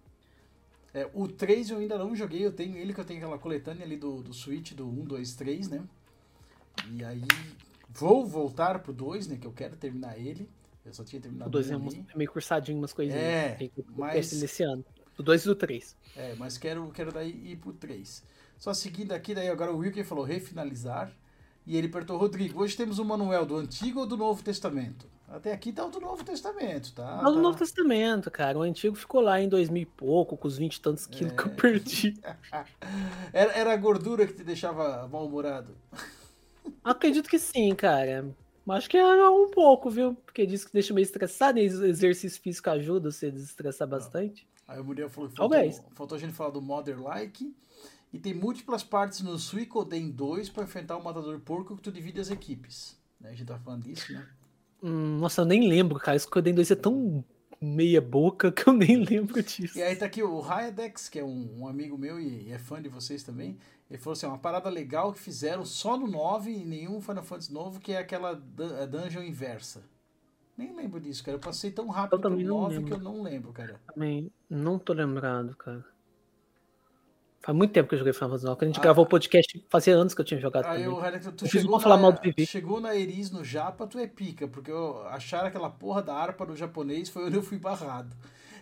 É, 0.93 1.09
o 1.13 1.29
3 1.29 1.71
eu 1.71 1.79
ainda 1.79 1.99
não 1.99 2.15
joguei, 2.17 2.45
eu 2.45 2.53
tenho 2.53 2.77
ele 2.77 2.95
que 2.95 3.01
eu 3.01 3.05
tenho 3.05 3.19
aquela 3.21 3.39
coletânea 3.39 3.85
ali 3.85 3.97
do, 3.97 4.23
do 4.23 4.33
Switch, 4.33 4.73
do 4.73 4.87
1, 4.87 5.05
2, 5.05 5.35
3, 5.35 5.69
né? 5.69 5.85
E 6.93 7.05
aí 7.05 7.23
vou 7.91 8.25
voltar 8.25 8.79
pro 8.79 8.93
2, 8.93 9.27
né? 9.29 9.37
Que 9.37 9.47
eu 9.47 9.53
quero 9.53 9.77
terminar 9.77 10.19
ele. 10.19 10.49
Eu 10.85 10.95
só 10.95 11.05
tinha 11.05 11.19
O 11.19 11.23
terminado 11.23 11.51
2 11.51 11.71
um 11.71 11.73
é, 11.73 11.77
ali. 11.77 12.07
é 12.15 12.17
meio 12.17 12.31
cursadinho 12.31 12.79
umas 12.79 12.93
coisinhas. 12.93 13.23
É, 13.23 13.55
que 13.57 13.71
mas- 13.97 14.31
desse 14.41 14.63
ano. 14.63 14.85
Do 15.17 15.23
2 15.23 15.43
e 15.43 15.47
do 15.47 15.55
3. 15.55 15.97
É, 16.15 16.35
mas 16.37 16.57
quero, 16.59 16.91
quero 16.93 17.11
daí 17.13 17.53
ir 17.53 17.57
pro 17.57 17.73
3. 17.73 18.23
Só 18.59 18.73
seguindo 18.73 19.13
aqui, 19.13 19.35
daí 19.35 19.49
agora 19.49 19.73
o 19.73 19.79
Wilker 19.79 20.05
falou 20.05 20.25
refinalizar. 20.25 21.11
E 21.67 21.77
ele 21.77 21.89
perguntou, 21.89 22.17
Rodrigo, 22.17 22.63
hoje 22.63 22.77
temos 22.77 22.99
o 22.99 23.05
manuel 23.05 23.45
do 23.45 23.57
Antigo 23.57 24.01
ou 24.01 24.07
do 24.07 24.17
Novo 24.17 24.43
Testamento? 24.43 25.07
Até 25.29 25.53
aqui 25.53 25.73
tá 25.73 25.85
o 25.85 25.91
do 25.91 25.99
Novo 26.01 26.23
Testamento, 26.25 26.93
tá? 26.95 27.17
Mas 27.23 27.25
no 27.33 27.35
Tá- 27.35 27.41
Novo 27.43 27.59
Testamento, 27.59 28.31
cara. 28.31 28.59
O 28.59 28.63
antigo 28.63 28.95
ficou 28.95 29.21
lá 29.21 29.41
em 29.41 29.49
2000 29.49 29.83
e 29.83 29.87
pouco, 29.87 30.37
com 30.37 30.47
os 30.47 30.57
20 30.57 30.77
e 30.77 30.81
tantos 30.81 31.07
quilos 31.07 31.33
que 31.35 31.43
eu 31.49 31.53
É. 31.53 31.55
perdi. 31.57 32.15
Era, 33.33 33.53
era 33.53 33.73
a 33.73 33.77
gordura 33.77 34.27
que 34.27 34.33
te 34.33 34.45
deixava 34.45 35.07
mal-humorado. 35.09 35.77
Acredito 36.85 37.29
que 37.29 37.39
sim, 37.39 37.75
cara. 37.75 38.35
Mas 38.65 38.79
acho 38.79 38.91
que 38.91 38.97
é 38.97 39.29
um 39.31 39.51
pouco, 39.51 39.91
viu? 39.91 40.15
Porque 40.15 40.47
diz 40.47 40.65
que 40.65 40.73
deixa 40.73 40.95
meio 40.95 41.05
estressado, 41.05 41.59
e 41.59 41.65
exercício 41.65 42.41
físico 42.41 42.71
ajuda 42.71 43.11
você 43.11 43.27
a 43.27 43.31
desestressar 43.31 43.87
bastante. 43.87 44.47
Aí 44.67 44.81
o 44.81 44.85
Muriel 44.85 45.09
falou 45.09 45.29
que 45.31 45.37
Talvez. 45.37 45.77
faltou, 45.77 45.93
faltou 45.95 46.17
a 46.17 46.21
gente 46.21 46.33
falar 46.33 46.51
do 46.51 46.61
Mother 46.63 47.01
Like. 47.01 47.55
E 48.13 48.19
tem 48.19 48.33
múltiplas 48.35 48.83
partes 48.83 49.21
no 49.21 49.39
Suicoden 49.39 50.11
2 50.11 50.49
para 50.49 50.65
enfrentar 50.65 50.97
o 50.97 51.03
Matador 51.05 51.39
Porco 51.41 51.77
que 51.77 51.83
tu 51.83 51.93
divide 51.93 52.21
as 52.21 52.31
equipes. 52.31 52.97
Né? 53.21 53.31
A 53.31 53.33
gente 53.33 53.47
tá 53.47 53.59
falando 53.59 53.83
disso, 53.83 54.13
né? 54.13 54.27
Hum, 54.87 55.19
nossa, 55.19 55.41
eu 55.43 55.45
nem 55.45 55.69
lembro, 55.69 55.99
cara. 55.99 56.17
Esse 56.17 56.29
Coden 56.29 56.55
2 56.55 56.71
é 56.71 56.77
tão 56.77 57.25
meia 57.61 58.01
boca 58.01 58.53
que 58.53 58.69
eu 58.69 58.73
nem 58.73 58.97
lembro 59.05 59.43
disso. 59.43 59.77
E 59.79 59.83
aí 59.83 59.97
tá 59.97 60.07
aqui 60.07 60.23
o 60.23 60.41
Ryadex, 60.41 61.09
que 61.09 61.19
é 61.19 61.25
um, 61.25 61.61
um 61.61 61.67
amigo 61.69 61.99
meu 61.99 62.21
e 62.21 62.51
é 62.53 62.59
fã 62.59 62.81
de 62.81 62.89
vocês 62.89 63.23
também. 63.23 63.59
Ele 63.91 63.99
falou 63.99 64.13
assim: 64.13 64.27
uma 64.27 64.39
parada 64.39 64.69
legal 64.69 65.13
que 65.13 65.19
fizeram 65.19 65.65
só 65.65 65.97
no 65.97 66.07
9 66.07 66.51
e 66.51 66.65
nenhum 66.65 67.01
Final 67.01 67.23
Fantasy 67.25 67.53
novo, 67.53 67.81
que 67.81 67.93
é 67.93 67.99
aquela 67.99 68.35
dun- 68.35 68.87
dungeon 68.91 69.23
inversa. 69.23 69.83
Nem 70.57 70.75
lembro 70.75 70.99
disso, 71.01 71.23
cara. 71.23 71.37
Eu 71.37 71.41
passei 71.41 71.71
tão 71.71 71.89
rápido 71.89 72.31
não 72.31 72.39
9 72.63 72.75
lembro. 72.77 72.87
que 72.91 72.93
eu 72.95 73.03
não 73.05 73.23
lembro, 73.23 73.53
cara. 73.53 73.81
Também 73.93 74.31
não 74.49 74.79
tô 74.79 74.93
lembrado, 74.93 75.55
cara. 75.57 75.85
Faz 77.47 77.57
muito 77.57 77.73
tempo 77.73 77.89
que 77.89 77.95
eu 77.95 77.99
joguei 78.01 78.13
Final 78.13 78.31
Fantasy 78.31 78.47
IX. 78.47 78.55
Quando 78.57 78.63
a 78.63 78.67
gente 78.67 78.79
Ah. 78.79 78.83
gravou 78.83 79.05
o 79.05 79.09
podcast, 79.09 79.65
fazia 79.71 79.95
anos 79.95 80.13
que 80.15 80.21
eu 80.21 80.25
tinha 80.25 80.41
jogado 80.41 80.67
Aí 80.67 80.83
também. 80.83 81.01
Ryadex, 81.01 81.27
tu 81.37 81.45
Eu 81.45 81.49
chegou 81.51 81.71
uma 81.71 81.81
falar 81.81 81.97
na, 81.97 82.03
mal 82.03 82.13
do 82.13 82.21
Vivi. 82.21 82.45
chegou 82.45 82.81
na 82.81 82.97
Eris 82.97 83.31
no 83.31 83.45
Japa, 83.45 83.87
tu 83.87 83.99
é 84.01 84.07
pica, 84.09 84.49
porque 84.49 84.71
eu 84.71 85.07
acharam 85.07 85.47
aquela 85.47 85.71
porra 85.71 86.03
da 86.03 86.13
harpa 86.13 86.45
no 86.45 86.57
japonês, 86.57 87.09
foi 87.09 87.25
onde 87.27 87.37
eu 87.37 87.43
fui 87.43 87.57
barrado. 87.59 88.15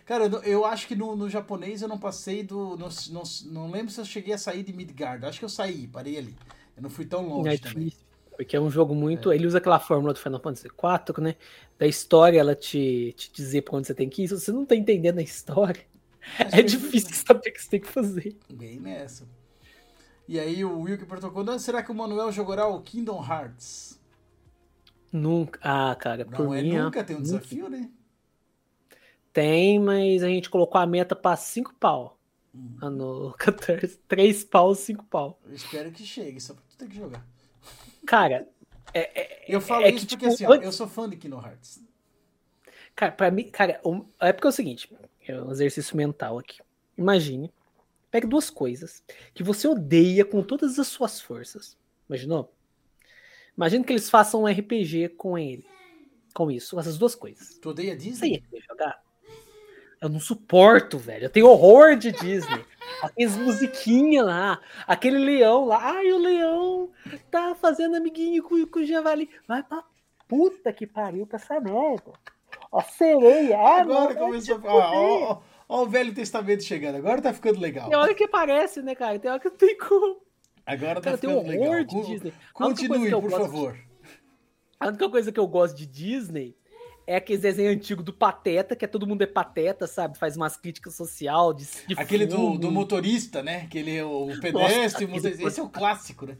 Cara, 0.05 0.25
eu, 0.27 0.43
eu 0.43 0.65
acho 0.65 0.87
que 0.87 0.95
no, 0.95 1.15
no 1.15 1.27
japonês 1.27 1.81
eu 1.81 1.87
não 1.87 1.97
passei 1.97 2.43
do. 2.43 2.77
Não, 2.77 2.89
não, 3.09 3.23
não 3.47 3.71
lembro 3.71 3.91
se 3.91 3.99
eu 3.99 4.05
cheguei 4.05 4.35
a 4.35 4.37
sair 4.37 4.61
de 4.61 4.71
Midgard. 4.71 5.25
Acho 5.25 5.39
que 5.39 5.45
eu 5.45 5.49
saí, 5.49 5.87
parei 5.87 6.19
ali. 6.19 6.35
Eu 6.77 6.83
não 6.83 6.89
fui 6.91 7.05
tão 7.05 7.27
longe 7.27 7.49
É 7.49 7.57
também. 7.57 7.85
difícil. 7.85 8.05
Porque 8.37 8.55
é 8.55 8.59
um 8.61 8.69
jogo 8.69 8.93
muito. 8.93 9.33
Ele 9.33 9.47
usa 9.47 9.57
aquela 9.57 9.79
fórmula 9.79 10.13
do 10.13 10.19
Final 10.19 10.39
Fantasy 10.39 10.67
IV, 10.67 11.23
né? 11.23 11.35
Da 11.79 11.87
história 11.87 12.39
ela 12.39 12.53
te, 12.53 13.13
te 13.17 13.31
dizer 13.33 13.63
pra 13.63 13.77
onde 13.77 13.87
você 13.87 13.95
tem 13.95 14.07
que 14.07 14.23
ir. 14.23 14.27
Se 14.27 14.37
você 14.39 14.51
não 14.51 14.63
tá 14.65 14.75
entendendo 14.75 15.17
a 15.17 15.23
história, 15.23 15.81
é 16.39 16.49
foi- 16.49 16.63
difícil 16.63 17.13
saber 17.15 17.49
o 17.49 17.53
que 17.53 17.61
você 17.61 17.69
tem 17.69 17.79
que 17.81 17.87
fazer. 17.87 18.37
Bem 18.51 18.79
nessa. 18.79 19.27
E 20.27 20.39
aí 20.39 20.65
o 20.65 20.79
Will 20.81 20.97
que 20.97 21.05
perguntou, 21.05 21.31
quando 21.31 21.57
será 21.59 21.83
que 21.83 21.91
o 21.91 21.95
Manuel 21.95 22.31
jogará 22.31 22.67
o 22.67 22.81
Kingdom 22.81 23.23
Hearts? 23.23 23.99
Nunca. 25.11 25.59
Ah, 25.63 25.95
cara, 25.95 26.25
por 26.25 26.45
Não 26.45 26.53
é 26.53 26.61
mim. 26.61 26.77
nunca, 26.77 27.03
tem 27.03 27.15
um 27.15 27.19
nunca. 27.19 27.31
desafio, 27.31 27.69
né? 27.69 27.89
Tem, 29.31 29.79
mas 29.79 30.23
a 30.23 30.27
gente 30.27 30.49
colocou 30.49 30.79
a 30.79 30.85
meta 30.87 31.15
pra 31.15 31.35
5 31.35 31.73
pau. 31.79 32.17
Hum. 32.53 32.77
Ah, 32.81 32.89
No 32.89 33.33
14. 33.37 33.97
3 34.07 34.43
pau, 34.43 34.73
5 34.73 35.03
pau. 35.05 35.39
Eu 35.45 35.53
espero 35.53 35.91
que 35.91 36.03
chegue, 36.05 36.39
só 36.39 36.53
pra 36.53 36.63
tu 36.69 36.77
ter 36.77 36.87
que 36.87 36.95
jogar. 36.95 37.25
Cara, 38.05 38.47
Eu 39.47 39.59
falo 39.59 39.83
É 39.85 39.89
isso 39.89 40.07
que, 40.07 40.15
porque 40.15 40.29
tipo, 40.29 40.33
assim, 40.33 40.59
ó, 40.59 40.63
eu 40.63 40.71
sou 40.71 40.87
fã 40.87 41.09
de 41.09 41.17
Kingdom 41.17 41.41
Hearts. 41.43 41.83
Cara, 42.95 43.11
pra 43.11 43.29
mim, 43.31 43.49
cara, 43.49 43.79
o- 43.83 44.05
é 44.19 44.31
porque 44.31 44.47
é 44.47 44.49
o 44.49 44.53
seguinte, 44.53 44.89
é 45.27 45.41
um 45.41 45.51
exercício 45.51 45.97
mental 45.97 46.39
aqui. 46.39 46.59
Imagine, 46.97 47.51
pegue 48.09 48.25
duas 48.27 48.49
coisas 48.49 49.03
que 49.33 49.43
você 49.43 49.67
odeia 49.67 50.23
com 50.23 50.41
todas 50.41 50.79
as 50.79 50.87
suas 50.87 51.19
forças. 51.19 51.77
Imaginou? 52.07 52.53
Imagina 53.57 53.83
que 53.83 53.91
eles 53.91 54.09
façam 54.09 54.43
um 54.43 54.47
RPG 54.47 55.09
com 55.09 55.37
ele. 55.37 55.65
Com 56.33 56.51
isso, 56.51 56.77
essas 56.79 56.97
duas 56.97 57.15
coisas. 57.15 57.57
Tu 57.57 57.69
odeia 57.69 57.93
Você 57.93 57.97
Disney? 58.09 58.31
ia 58.33 58.41
querer 58.41 58.63
jogar? 58.67 59.03
Eu 60.01 60.09
não 60.09 60.19
suporto, 60.19 60.97
velho. 60.97 61.25
Eu 61.25 61.29
tenho 61.29 61.47
horror 61.47 61.95
de 61.95 62.11
Disney. 62.11 62.63
Aqueles 63.01 63.35
musiquinhas 63.37 64.25
lá, 64.25 64.61
aquele 64.85 65.17
leão 65.17 65.65
lá. 65.65 65.79
Ai, 65.95 66.11
o 66.11 66.17
leão 66.17 66.91
tá 67.31 67.55
fazendo 67.55 67.95
amiguinho 67.95 68.43
com, 68.43 68.65
com 68.67 68.79
o 68.79 68.85
javali. 68.85 69.29
Vai 69.47 69.63
pra 69.63 69.83
puta 70.27 70.71
que 70.73 70.85
pariu 70.85 71.25
pra 71.25 71.37
essa 71.37 71.59
merda. 71.59 72.11
Ó, 72.71 72.81
sereia. 72.81 73.57
Ah, 73.57 73.81
Agora 73.81 74.13
não, 74.13 74.21
começou 74.27 74.55
a 74.55 74.59
te 74.59 74.63
falar. 74.63 74.91
Ó, 74.91 74.93
fuder. 74.93 75.27
ó, 75.29 75.41
ó 75.69 75.83
o 75.83 75.87
Velho 75.87 76.13
Testamento 76.13 76.63
chegando, 76.63 76.95
agora 76.95 77.21
tá 77.21 77.33
ficando 77.33 77.59
legal. 77.59 77.89
Tem 77.89 77.97
hora 77.97 78.13
que 78.13 78.23
aparece, 78.23 78.81
né, 78.81 78.95
cara? 78.95 79.17
Tem 79.19 79.29
hora 79.31 79.39
que 79.39 79.49
não 79.49 79.55
tem 79.57 79.77
como. 79.77 80.21
Agora 80.65 80.95
tá 80.95 81.01
Cara, 81.01 81.17
tenho 81.17 81.33
ficando 81.39 81.49
legal. 81.51 81.67
horror 81.67 81.83
de 81.85 82.01
Disney. 82.07 82.33
A 82.49 82.53
Continue, 82.53 83.11
por 83.11 83.21
gosto 83.21 83.35
de- 83.37 83.41
favor. 83.43 83.77
A 84.79 84.87
única 84.87 85.09
coisa 85.09 85.31
que 85.31 85.39
eu 85.39 85.47
gosto 85.47 85.75
de 85.77 85.85
Disney 85.85 86.55
é 87.07 87.15
aqueles 87.17 87.41
desenhos 87.43 87.75
antigos 87.75 88.03
do 88.03 88.11
Pateta, 88.11 88.75
que 88.75 88.83
é 88.83 88.87
todo 88.87 89.05
mundo 89.05 89.21
é 89.21 89.27
pateta, 89.27 89.85
sabe? 89.85 90.17
Faz 90.17 90.35
umas 90.35 90.57
críticas 90.57 90.95
social 90.95 91.53
de, 91.53 91.65
de 91.87 91.93
Aquele 91.97 92.25
do, 92.25 92.57
do 92.57 92.71
motorista, 92.71 93.43
né? 93.43 93.67
Que 93.67 93.77
ele 93.77 93.95
é 93.95 94.03
o 94.03 94.27
pedestre, 94.41 95.05
aquele 95.05 95.11
motorista. 95.19 95.47
Esse 95.47 95.59
é 95.59 95.63
o 95.63 95.69
clássico, 95.69 96.25
né? 96.25 96.35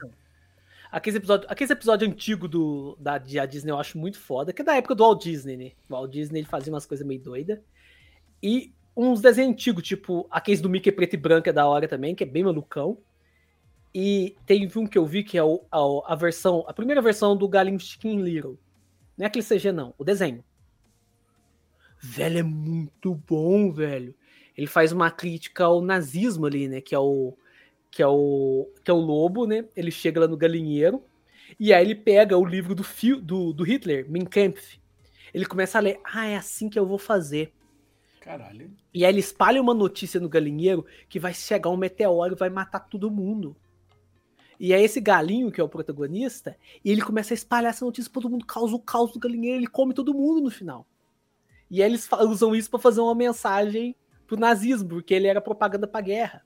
Aqueles 0.95 1.17
episódios 1.17 1.51
aqueles 1.51 1.71
episódio 1.71 2.07
antigo 2.07 2.47
do, 2.47 2.95
da, 2.97 3.17
Disney 3.17 3.69
eu 3.69 3.77
acho 3.77 3.97
muito 3.97 4.17
foda, 4.17 4.53
que 4.53 4.61
é 4.61 4.65
da 4.65 4.77
época 4.77 4.95
do 4.95 5.03
Walt 5.03 5.21
Disney, 5.21 5.57
né? 5.57 5.71
O 5.89 5.93
Walt 5.93 6.09
Disney 6.09 6.39
ele 6.39 6.47
fazia 6.47 6.71
umas 6.71 6.85
coisas 6.85 7.05
meio 7.05 7.19
doidas. 7.19 7.59
E 8.41 8.73
uns 8.95 9.19
desenhos 9.19 9.51
antigos, 9.51 9.83
tipo 9.83 10.25
aqueles 10.31 10.61
do 10.61 10.69
Mickey 10.69 10.93
preto 10.93 11.15
e 11.15 11.17
branco 11.17 11.49
é 11.49 11.51
da 11.51 11.67
hora 11.67 11.85
também, 11.85 12.15
que 12.15 12.23
é 12.23 12.25
bem 12.25 12.45
malucão. 12.45 12.97
E 13.93 14.37
teve 14.45 14.79
um 14.79 14.87
que 14.87 14.97
eu 14.97 15.05
vi 15.05 15.21
que 15.21 15.37
é 15.37 15.43
o, 15.43 15.65
a, 15.69 16.13
a 16.13 16.15
versão, 16.15 16.63
a 16.65 16.71
primeira 16.71 17.01
versão 17.01 17.35
do 17.35 17.49
Galinho 17.49 17.77
Chicken 17.77 18.21
Little. 18.21 18.57
Não 19.17 19.25
é 19.25 19.27
aquele 19.27 19.43
CG, 19.45 19.73
não, 19.73 19.93
o 19.97 20.03
desenho. 20.05 20.45
Velho, 21.99 22.39
é 22.39 22.43
muito 22.43 23.15
bom, 23.27 23.69
velho. 23.69 24.15
Ele 24.55 24.67
faz 24.67 24.93
uma 24.93 25.11
crítica 25.11 25.65
ao 25.65 25.81
nazismo 25.81 26.45
ali, 26.45 26.69
né? 26.69 26.79
Que 26.79 26.95
é 26.95 26.99
o. 26.99 27.37
Que 27.95 28.03
é 28.03 28.07
o. 28.07 28.69
Que 28.83 28.91
é 28.91 28.93
o 28.93 28.97
lobo, 28.97 29.47
né? 29.47 29.63
Ele 29.73 29.89
chega 29.89 30.19
lá 30.19 30.27
no 30.27 30.35
galinheiro. 30.35 31.01
E 31.57 31.73
aí 31.73 31.81
ele 31.81 31.95
pega 31.95 32.37
o 32.37 32.43
livro 32.43 32.75
do, 32.75 32.83
fio, 32.83 33.21
do, 33.21 33.53
do 33.53 33.63
Hitler, 33.63 34.05
Mein 34.11 34.25
Kampf. 34.25 34.81
Ele 35.33 35.45
começa 35.45 35.77
a 35.77 35.81
ler. 35.81 36.01
Ah, 36.03 36.27
é 36.27 36.35
assim 36.35 36.67
que 36.67 36.77
eu 36.77 36.85
vou 36.85 36.97
fazer. 36.97 37.53
Caralho. 38.19 38.69
E 38.93 39.05
aí 39.05 39.13
ele 39.13 39.21
espalha 39.21 39.61
uma 39.61 39.73
notícia 39.73 40.19
no 40.19 40.27
galinheiro 40.27 40.85
que 41.07 41.21
vai 41.21 41.33
chegar 41.33 41.69
um 41.69 41.77
meteoro 41.77 42.35
e 42.35 42.37
vai 42.37 42.49
matar 42.49 42.81
todo 42.81 43.09
mundo. 43.09 43.55
E 44.59 44.73
aí 44.73 44.83
esse 44.83 44.99
galinho, 44.99 45.49
que 45.49 45.61
é 45.61 45.63
o 45.63 45.69
protagonista, 45.69 46.57
e 46.83 46.91
ele 46.91 47.01
começa 47.01 47.33
a 47.33 47.35
espalhar 47.35 47.69
essa 47.69 47.85
notícia 47.85 48.11
pra 48.11 48.21
todo 48.21 48.31
mundo, 48.31 48.45
causa 48.45 48.75
o 48.75 48.79
caos 48.79 49.13
do 49.13 49.19
galinheiro, 49.19 49.59
ele 49.59 49.67
come 49.67 49.93
todo 49.93 50.13
mundo 50.13 50.41
no 50.41 50.51
final. 50.51 50.85
E 51.71 51.81
aí 51.81 51.89
eles 51.89 52.09
usam 52.11 52.53
isso 52.53 52.69
pra 52.69 52.77
fazer 52.77 52.99
uma 52.99 53.15
mensagem 53.15 53.95
pro 54.27 54.37
nazismo, 54.37 54.89
porque 54.89 55.13
ele 55.13 55.27
era 55.27 55.39
propaganda 55.39 55.87
pra 55.87 56.01
guerra. 56.01 56.43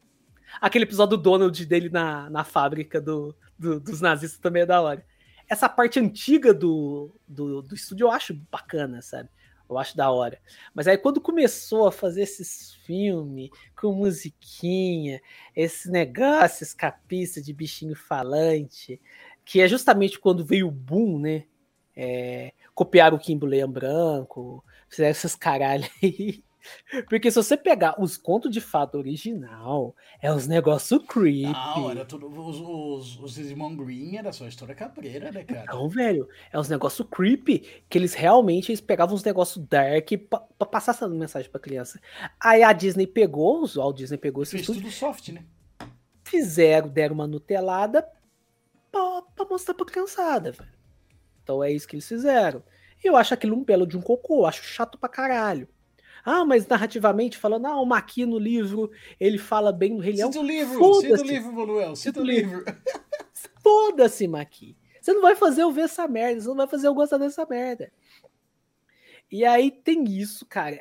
Aquele 0.61 0.85
episódio 0.85 1.17
do 1.17 1.23
Donald 1.23 1.65
dele 1.65 1.89
na, 1.89 2.29
na 2.29 2.43
fábrica 2.43 2.99
do, 3.01 3.35
do- 3.57 3.79
dos 3.79 4.01
nazistas 4.01 4.39
também 4.39 4.63
é 4.63 4.65
da 4.65 4.81
hora. 4.81 5.05
Essa 5.47 5.67
parte 5.67 5.99
antiga 5.99 6.53
do, 6.53 7.15
do, 7.27 7.61
do 7.61 7.75
estúdio 7.75 8.05
eu 8.05 8.11
acho 8.11 8.33
bacana, 8.51 9.01
sabe? 9.01 9.29
Eu 9.69 9.77
acho 9.77 9.95
da 9.95 10.09
hora. 10.11 10.39
Mas 10.73 10.87
aí 10.87 10.97
quando 10.97 11.21
começou 11.21 11.87
a 11.87 11.91
fazer 11.91 12.23
esses 12.23 12.73
filmes 12.85 13.49
com 13.79 13.93
musiquinha, 13.93 15.21
esse 15.55 15.89
negócio 15.89 16.63
escapista 16.63 17.41
de 17.41 17.53
bichinho 17.53 17.95
falante, 17.95 18.99
que 19.45 19.61
é 19.61 19.67
justamente 19.67 20.19
quando 20.19 20.45
veio 20.45 20.67
o 20.67 20.71
boom, 20.71 21.19
né? 21.19 21.45
É, 21.95 22.53
copiaram 22.73 23.17
o 23.17 23.19
Kimbo 23.19 23.45
Leão 23.45 23.69
Branco, 23.71 24.63
fizeram 24.87 25.11
esses 25.11 25.35
caralho 25.35 25.85
aí. 26.01 26.43
Porque 27.09 27.31
se 27.31 27.35
você 27.35 27.55
pegar 27.55 28.01
os 28.01 28.17
contos 28.17 28.51
de 28.51 28.59
fada 28.59 28.97
original, 28.97 29.95
é 30.21 30.31
os 30.31 30.47
negócios 30.47 31.03
creepy. 31.07 31.51
Não, 31.51 31.91
era 31.91 32.05
tudo. 32.05 32.27
Os, 32.27 32.59
os, 32.59 33.19
os 33.19 33.37
irmãos 33.37 33.75
Green 33.75 34.17
era 34.17 34.31
só 34.31 34.47
história 34.47 34.75
cabreira, 34.75 35.31
né, 35.31 35.43
cara? 35.43 35.73
Não, 35.73 35.87
velho, 35.89 36.27
é 36.51 36.59
uns 36.59 36.69
negócios 36.69 37.07
creepy 37.09 37.59
que 37.89 37.97
eles 37.97 38.13
realmente 38.13 38.71
eles 38.71 38.81
pegavam 38.81 39.15
uns 39.15 39.23
negócios 39.23 39.65
dark 39.67 40.09
pra, 40.29 40.39
pra 40.39 40.67
passar 40.67 40.91
essa 40.91 41.07
mensagem 41.07 41.49
pra 41.49 41.59
criança. 41.59 41.99
Aí 42.39 42.63
a 42.63 42.73
Disney 42.73 43.07
pegou, 43.07 43.63
o 43.63 43.67
Walt 43.67 43.97
Disney 43.97 44.17
pegou 44.17 44.43
esse 44.43 44.51
Fez 44.51 44.61
estúdio, 44.61 44.81
tudo 44.83 44.93
soft, 44.93 45.29
né? 45.29 45.43
fizeram, 46.29 46.87
deram 46.87 47.15
uma 47.15 47.27
nutelada 47.27 48.07
pra, 48.91 49.21
pra 49.35 49.45
mostrar 49.45 49.73
pra 49.73 49.85
criançada, 49.85 50.51
velho. 50.51 50.69
Então 51.43 51.63
é 51.63 51.71
isso 51.71 51.87
que 51.87 51.95
eles 51.95 52.07
fizeram. 52.07 52.63
E 53.03 53.07
eu 53.07 53.15
acho 53.15 53.33
aquilo 53.33 53.55
um 53.55 53.63
belo 53.63 53.87
de 53.87 53.97
um 53.97 54.01
cocô, 54.01 54.41
eu 54.41 54.45
acho 54.45 54.63
chato 54.63 54.97
pra 54.97 55.09
caralho. 55.09 55.67
Ah, 56.23 56.45
mas 56.45 56.67
narrativamente 56.67 57.37
falando, 57.37 57.67
ah, 57.67 57.79
o 57.79 57.85
Maqui 57.85 58.25
no 58.25 58.37
livro, 58.37 58.91
ele 59.19 59.37
fala 59.37 59.71
bem 59.71 59.95
do 59.95 60.01
Rei 60.01 60.15
Leão. 60.15 60.31
Cita 60.31 60.43
o 60.43 60.47
livro, 60.47 60.93
cita 60.95 61.21
o 61.21 61.25
livro, 61.25 61.53
Manuel, 61.53 61.95
cita 61.95 62.21
o 62.21 62.23
livro. 62.23 62.63
Foda-se, 63.61 64.27
Maqui. 64.27 64.75
Você 65.01 65.13
não 65.13 65.21
vai 65.21 65.35
fazer 65.35 65.63
eu 65.63 65.71
ver 65.71 65.81
essa 65.81 66.07
merda, 66.07 66.41
você 66.41 66.47
não 66.47 66.55
vai 66.55 66.67
fazer 66.67 66.87
eu 66.87 66.93
gostar 66.93 67.17
dessa 67.17 67.45
merda. 67.45 67.91
E 69.31 69.45
aí 69.45 69.71
tem 69.71 70.03
isso, 70.05 70.45
cara. 70.45 70.79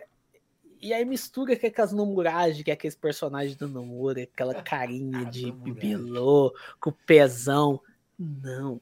E 0.80 0.92
aí 0.92 1.04
mistura 1.04 1.56
com 1.56 1.66
aquelas 1.66 1.92
nomuragens, 1.92 2.62
que 2.62 2.70
é 2.70 2.74
aqueles 2.74 2.94
personagens 2.94 3.56
do 3.56 3.68
Nomura, 3.68 4.22
aquela 4.22 4.54
carinha 4.62 5.20
Ah, 5.20 5.24
de 5.24 5.50
bibelô, 5.50 6.54
com 6.80 6.90
o 6.90 6.92
pezão. 6.92 7.80
Não. 8.18 8.80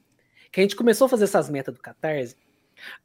Que 0.51 0.59
a 0.59 0.63
gente 0.63 0.75
começou 0.75 1.05
a 1.05 1.09
fazer 1.09 1.25
essas 1.25 1.49
metas 1.49 1.73
do 1.73 1.81
Catarse. 1.81 2.35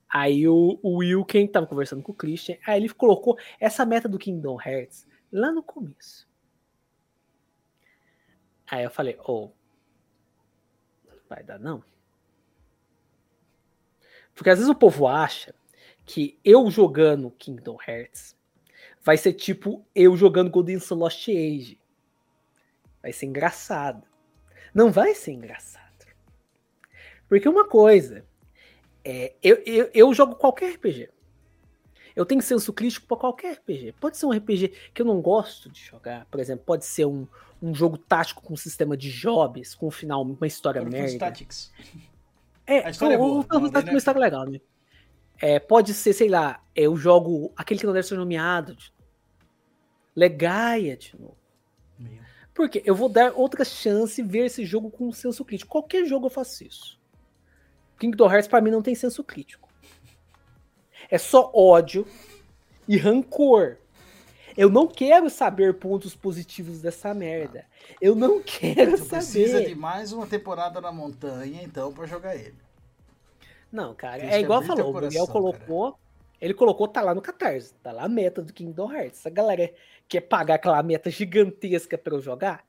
Aí 0.09 0.47
o, 0.47 0.79
o 0.83 0.99
Will, 0.99 1.25
quem 1.25 1.49
tava 1.49 1.67
conversando 1.67 2.03
com 2.03 2.13
o 2.13 2.15
Christian, 2.15 2.57
aí 2.67 2.79
ele 2.81 2.89
colocou 2.91 3.39
essa 3.59 3.85
meta 3.87 4.09
do 4.09 4.19
Kingdom 4.19 4.59
Hearts 4.61 5.07
lá 5.33 5.51
no 5.51 5.63
começo. 5.63 6.29
Aí 8.71 8.85
eu 8.85 8.91
falei, 8.91 9.19
ô, 9.25 9.51
vai 11.29 11.43
dar 11.43 11.59
não? 11.59 11.83
Porque 14.35 14.51
às 14.51 14.59
vezes 14.59 14.71
o 14.71 14.79
povo 14.79 15.07
acha 15.07 15.55
que 16.05 16.39
eu 16.45 16.71
jogando 16.71 17.31
Kingdom 17.31 17.79
Hearts 17.87 18.37
vai 19.03 19.17
ser 19.17 19.33
tipo 19.33 19.85
eu 19.95 20.17
jogando 20.17 20.51
Golden 20.51 20.79
Sun 20.79 20.97
Lost 20.97 21.29
Age. 21.29 21.79
Vai 23.03 23.13
ser 23.13 23.27
engraçado. 23.27 24.07
Não 24.75 24.91
vai 24.91 25.15
ser 25.15 25.33
engraçado. 25.33 25.83
Porque 27.29 27.49
uma 27.49 27.67
coisa, 27.67 28.27
é, 29.05 29.35
eu, 29.43 29.57
eu, 29.67 29.91
eu 29.93 30.15
jogo 30.15 30.35
qualquer 30.37 30.75
RPG. 30.75 31.09
Eu 32.15 32.27
tenho 32.27 32.43
senso 32.43 32.73
crítico 32.73 33.07
pra 33.07 33.17
qualquer 33.17 33.55
RPG. 33.55 33.93
Pode 34.01 34.17
ser 34.19 34.27
um 34.27 34.31
RPG 34.33 34.73
que 34.93 35.01
eu 35.03 35.07
não 35.07 35.21
gosto 35.21 35.71
de 35.71 35.81
jogar, 35.81 36.27
por 36.31 36.39
exemplo, 36.41 36.65
pode 36.65 36.85
ser 36.85 37.07
um, 37.07 37.27
um 37.63 37.75
jogo 37.75 37.97
tático 37.97 38.43
com 38.43 38.53
um 38.53 38.57
sistema 38.57 38.97
de 38.97 39.11
jobs, 39.11 39.75
com 39.75 39.87
um 39.87 39.91
final, 39.91 40.23
uma 40.23 40.47
história 40.47 40.83
Final 40.85 41.01
merda. 41.01 41.19
Tactics. 41.19 41.73
É, 42.67 42.87
A 42.87 42.91
história 42.91 43.15
é 43.15 43.19
o- 43.19 43.21
boa, 43.21 43.39
o 43.41 43.43
Final 43.43 43.61
não, 43.61 43.67
Fantasy 43.69 43.85
daí 43.85 43.91
é 43.91 43.95
uma 43.95 43.99
história 43.99 44.21
legal, 44.21 44.45
né? 44.47 44.61
É, 45.41 45.59
pode 45.59 45.95
ser, 45.95 46.13
sei 46.13 46.29
lá, 46.29 46.63
eu 46.77 46.95
jogo 46.97 47.51
aquele 47.57 47.81
que 47.81 47.87
não 47.87 47.93
deve 47.95 48.07
ser 48.07 48.17
nomeado. 48.17 48.77
de- 48.77 48.93
Legaia 50.15 50.97
de 50.97 51.19
novo. 51.19 51.37
Meu. 51.99 52.21
Porque 52.55 52.83
eu 52.85 52.95
vou 52.95 53.09
dar 53.09 53.33
outra 53.33 53.65
chance 53.65 54.21
e 54.21 54.25
ver 54.25 54.45
esse 54.47 54.65
jogo 54.67 54.91
com 54.91 55.09
um 55.09 55.13
senso 55.13 55.43
crítico. 55.45 55.71
Qualquer 55.73 56.05
jogo 56.05 56.27
eu 56.27 56.31
faço 56.31 56.63
isso. 56.65 57.01
Kingdom 58.03 58.29
Hearts 58.29 58.49
pra 58.49 58.61
mim 58.61 58.73
não 58.73 58.83
tem 58.83 58.97
senso 58.97 59.23
crítico. 59.23 59.69
É 61.09 61.19
só 61.19 61.53
ódio 61.55 62.05
e 62.89 62.97
rancor. 62.97 63.77
Eu 64.57 64.69
não 64.69 64.89
quero 64.89 65.31
saber 65.31 65.75
pontos 65.75 66.13
positivos 66.13 66.83
dessa 66.83 67.15
merda. 67.15 67.65
Eu 68.01 68.17
não 68.17 68.43
quero 68.45 68.99
Tu 68.99 69.07
precisa 69.07 69.53
saber. 69.53 69.69
de 69.69 69.75
mais 69.77 70.13
uma 70.13 70.27
temporada 70.27 70.81
na 70.81 70.91
montanha, 70.91 71.63
então, 71.63 71.93
pra 71.93 72.05
jogar 72.05 72.35
ele. 72.35 72.57
Não, 73.71 73.95
cara, 73.95 74.21
é 74.21 74.41
igual 74.41 74.63
falou, 74.63 74.91
o 74.91 75.01
Miguel 75.01 75.27
colocou, 75.29 75.97
ele 76.41 76.53
colocou, 76.55 76.89
tá 76.89 77.01
lá 77.03 77.15
no 77.15 77.23
Catarse, 77.23 77.73
tá 77.83 77.93
lá 77.93 78.03
a 78.03 78.09
meta 78.09 78.43
do 78.43 78.53
Kingdom 78.53 78.93
Hearts. 78.93 79.21
Essa 79.21 79.31
galera 79.31 79.73
quer 80.09 80.23
pagar 80.23 80.57
aquela 80.57 80.83
meta 80.83 81.09
gigantesca 81.09 81.97
pra 81.97 82.15
eu 82.15 82.21
jogar, 82.21 82.67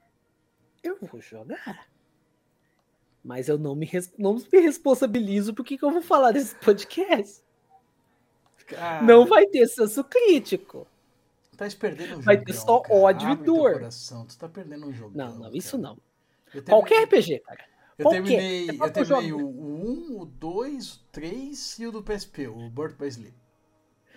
eu 0.83 0.97
vou 1.01 1.19
jogar. 1.19 1.87
Mas 3.23 3.47
eu 3.47 3.57
não 3.57 3.73
me, 3.75 3.89
não 4.17 4.35
me 4.35 4.59
responsabilizo 4.59 5.53
por 5.53 5.63
que 5.63 5.77
que 5.77 5.85
eu 5.85 5.91
vou 5.91 6.01
falar 6.01 6.31
desse 6.31 6.53
podcast. 6.55 7.41
Cara, 8.67 9.01
Não 9.03 9.25
vai 9.25 9.45
ter 9.45 9.67
senso 9.67 10.03
crítico. 10.03 10.87
Tá 11.57 11.67
perdendo 11.79 12.17
um 12.17 12.21
vai 12.21 12.37
ter 12.41 12.53
só 12.53 12.79
cara. 12.79 12.95
ódio 12.95 13.29
e 13.29 13.31
Abre 13.33 13.43
teu 13.45 13.53
dor. 13.55 13.73
coração, 13.73 14.25
Tu 14.25 14.37
tá 14.37 14.49
perdendo 14.49 14.87
um 14.87 14.93
jogão. 14.93 15.27
Não, 15.29 15.39
não, 15.39 15.53
isso 15.55 15.77
cara. 15.77 15.83
não. 15.83 15.97
Terminei- 16.51 16.69
Qualquer 16.69 17.03
RPG, 17.05 17.39
cara. 17.39 17.65
Eu 17.97 18.03
qualquer. 18.05 18.23
terminei, 18.23 18.69
É 18.69 18.73
eu 18.73 18.91
terminei 18.91 19.33
o, 19.33 19.47
o 19.47 20.13
1, 20.15 20.21
o 20.21 20.25
2, 20.25 20.93
o 20.95 20.99
3 21.11 21.79
e 21.79 21.87
o 21.87 21.91
do 21.91 22.01
PSP, 22.03 22.47
o 22.47 22.69
Birth 22.69 22.97
by 22.97 23.07
Sleep. 23.07 23.35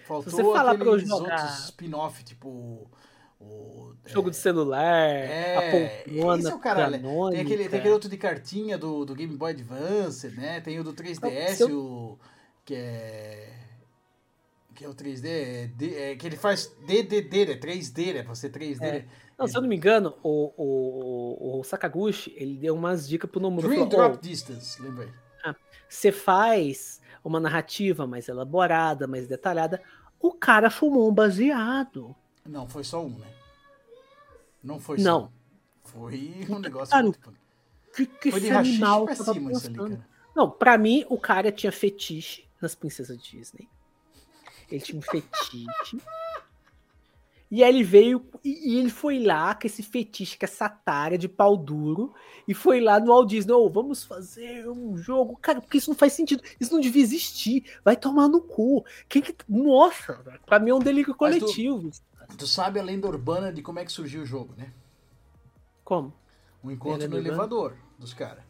Faltou 0.07 0.33
você 0.33 0.43
falar 0.43 0.75
pra 0.77 0.85
eu 0.87 0.93
aqueles 0.95 1.09
jogar- 1.09 1.41
outros 1.43 1.65
spin-off, 1.67 2.25
tipo 2.25 2.91
o... 3.41 3.95
Jogo 4.07 4.29
é, 4.29 4.31
de 4.31 4.37
celular, 4.37 5.07
É, 5.09 5.57
a 5.57 5.71
poltrona 5.71 6.39
esse 6.39 6.51
é 6.51 6.55
o 6.55 6.59
caralho. 6.59 6.93
canônica. 7.01 7.37
Tem 7.37 7.45
aquele, 7.45 7.69
tem 7.69 7.79
aquele 7.81 7.93
outro 7.95 8.09
de 8.09 8.17
cartinha 8.17 8.79
do, 8.79 9.05
do 9.05 9.15
Game 9.15 9.37
Boy 9.37 9.51
Advance, 9.53 10.29
né? 10.29 10.61
Tem 10.61 10.79
o 10.79 10.85
do 10.85 10.93
3DS, 10.93 11.49
se 11.57 11.63
eu- 11.65 11.79
o, 11.81 12.19
que 12.65 12.75
é... 12.75 13.53
Que 14.75 14.85
é 14.85 14.89
o 14.89 14.95
3D, 14.95 15.27
é, 15.27 15.67
D- 15.69 15.95
é, 15.97 16.17
que 16.17 16.27
ele 16.27 16.37
faz 16.37 16.67
DDD, 16.87 17.47
né? 17.47 17.55
3D, 17.57 18.13
né? 18.13 18.35
Ser 18.35 18.51
3D, 18.51 18.83
É. 18.83 18.93
né? 18.93 19.05
Não, 19.39 19.47
se 19.47 19.57
eu 19.57 19.61
não 19.63 19.69
me 19.69 19.77
engano, 19.77 20.15
o, 20.23 20.53
o, 20.57 21.59
o 21.61 21.65
Sakaguchi, 21.65 22.33
ele 22.37 22.57
deu 22.57 22.75
umas 22.75 23.09
dicas 23.09 23.29
pro 23.31 23.41
Nomura. 23.41 23.67
Dream 23.69 23.89
Falou, 23.91 24.09
Drop 24.11 24.23
Distance, 24.27 24.81
lembrei. 24.81 25.09
você 25.89 26.11
faz 26.13 27.01
uma 27.25 27.41
narrativa 27.41 28.07
mais 28.07 28.29
elaborada, 28.29 29.07
mais 29.07 29.27
detalhada. 29.27 29.83
O 30.21 30.33
cara 30.33 30.71
fumou 30.71 31.09
um 31.11 31.13
baseado. 31.13 32.15
Não, 32.49 32.69
foi 32.69 32.85
só 32.85 33.05
um, 33.05 33.11
né? 33.19 33.27
Não 34.63 34.79
foi 34.81 34.99
Não. 34.99 35.21
só 35.21 35.27
um. 35.27 35.31
Foi 35.85 36.47
um 36.49 36.59
negócio 36.59 36.91
Cara, 36.93 37.05
muito... 37.05 37.35
Que 37.95 38.07
que 38.07 38.31
Foi 38.31 38.41
de 38.41 38.51
animal 38.51 39.07
pra 39.07 39.15
cima 39.15 39.53
isso 39.53 39.67
ali, 39.69 39.77
cara. 39.77 40.07
Não, 40.35 40.51
pra 40.51 40.77
mim, 40.77 41.07
o 41.09 41.19
cara 41.19 41.51
tinha 41.51 41.73
fetiche 41.73 42.45
nas 42.61 42.75
princesas 42.75 43.19
Disney. 43.23 43.69
Ele 44.71 44.81
tinha 44.83 44.99
um 44.99 45.03
fetiche. 45.03 45.67
E 47.51 47.63
aí 47.63 47.73
ele 47.75 47.85
veio 47.85 48.27
e, 48.45 48.77
ele 48.79 48.91
foi 48.91 49.21
lá 49.25 49.55
com 49.55 49.67
esse 49.69 49.81
fetiche, 49.83 50.37
com 50.37 50.45
essa 50.45 50.69
tara 50.69 51.17
de 51.17 51.29
pau 51.29 51.57
duro, 51.57 52.13
e 52.47 52.53
foi 52.53 52.81
lá 52.81 52.99
no 52.99 53.07
Walt 53.07 53.29
Disney, 53.31 53.53
"Ô, 53.55 53.71
vamos 53.71 54.03
fazer 54.03 54.69
um 54.69 54.97
jogo. 54.99 55.37
Cara, 55.41 55.61
porque 55.61 55.79
isso 55.79 55.89
não 55.89 55.97
faz 55.97 56.13
sentido. 56.13 56.43
Isso 56.59 56.73
não 56.75 56.81
devia 56.81 57.03
existir. 57.03 57.65
Vai 57.85 57.97
tomar 57.97 58.29
no 58.29 58.41
cu. 58.43 58.85
Quem 59.09 59.23
que. 59.23 59.33
Nossa, 59.49 60.15
pra 60.45 60.59
mim 60.59 60.71
é 60.71 60.75
um 60.75 60.81
delírio 60.81 61.15
Mas 61.19 61.37
tu- 61.37 61.41
coletivo. 61.41 61.91
Tu 62.39 62.47
sabe 62.47 62.79
a 62.79 62.83
lenda 62.83 63.07
urbana 63.07 63.53
de 63.53 63.63
como 63.63 63.79
é 63.79 63.85
que 63.85 63.93
surgiu 63.93 64.23
o 64.23 64.27
jogo, 64.27 64.55
né? 64.57 64.73
Como? 65.85 66.13
Um 66.63 66.71
encontro 66.71 66.99
Lenda 67.01 67.09
no 67.09 67.17
urbana? 67.17 67.29
elevador 67.35 67.77
dos 67.99 68.13
caras. 68.13 68.45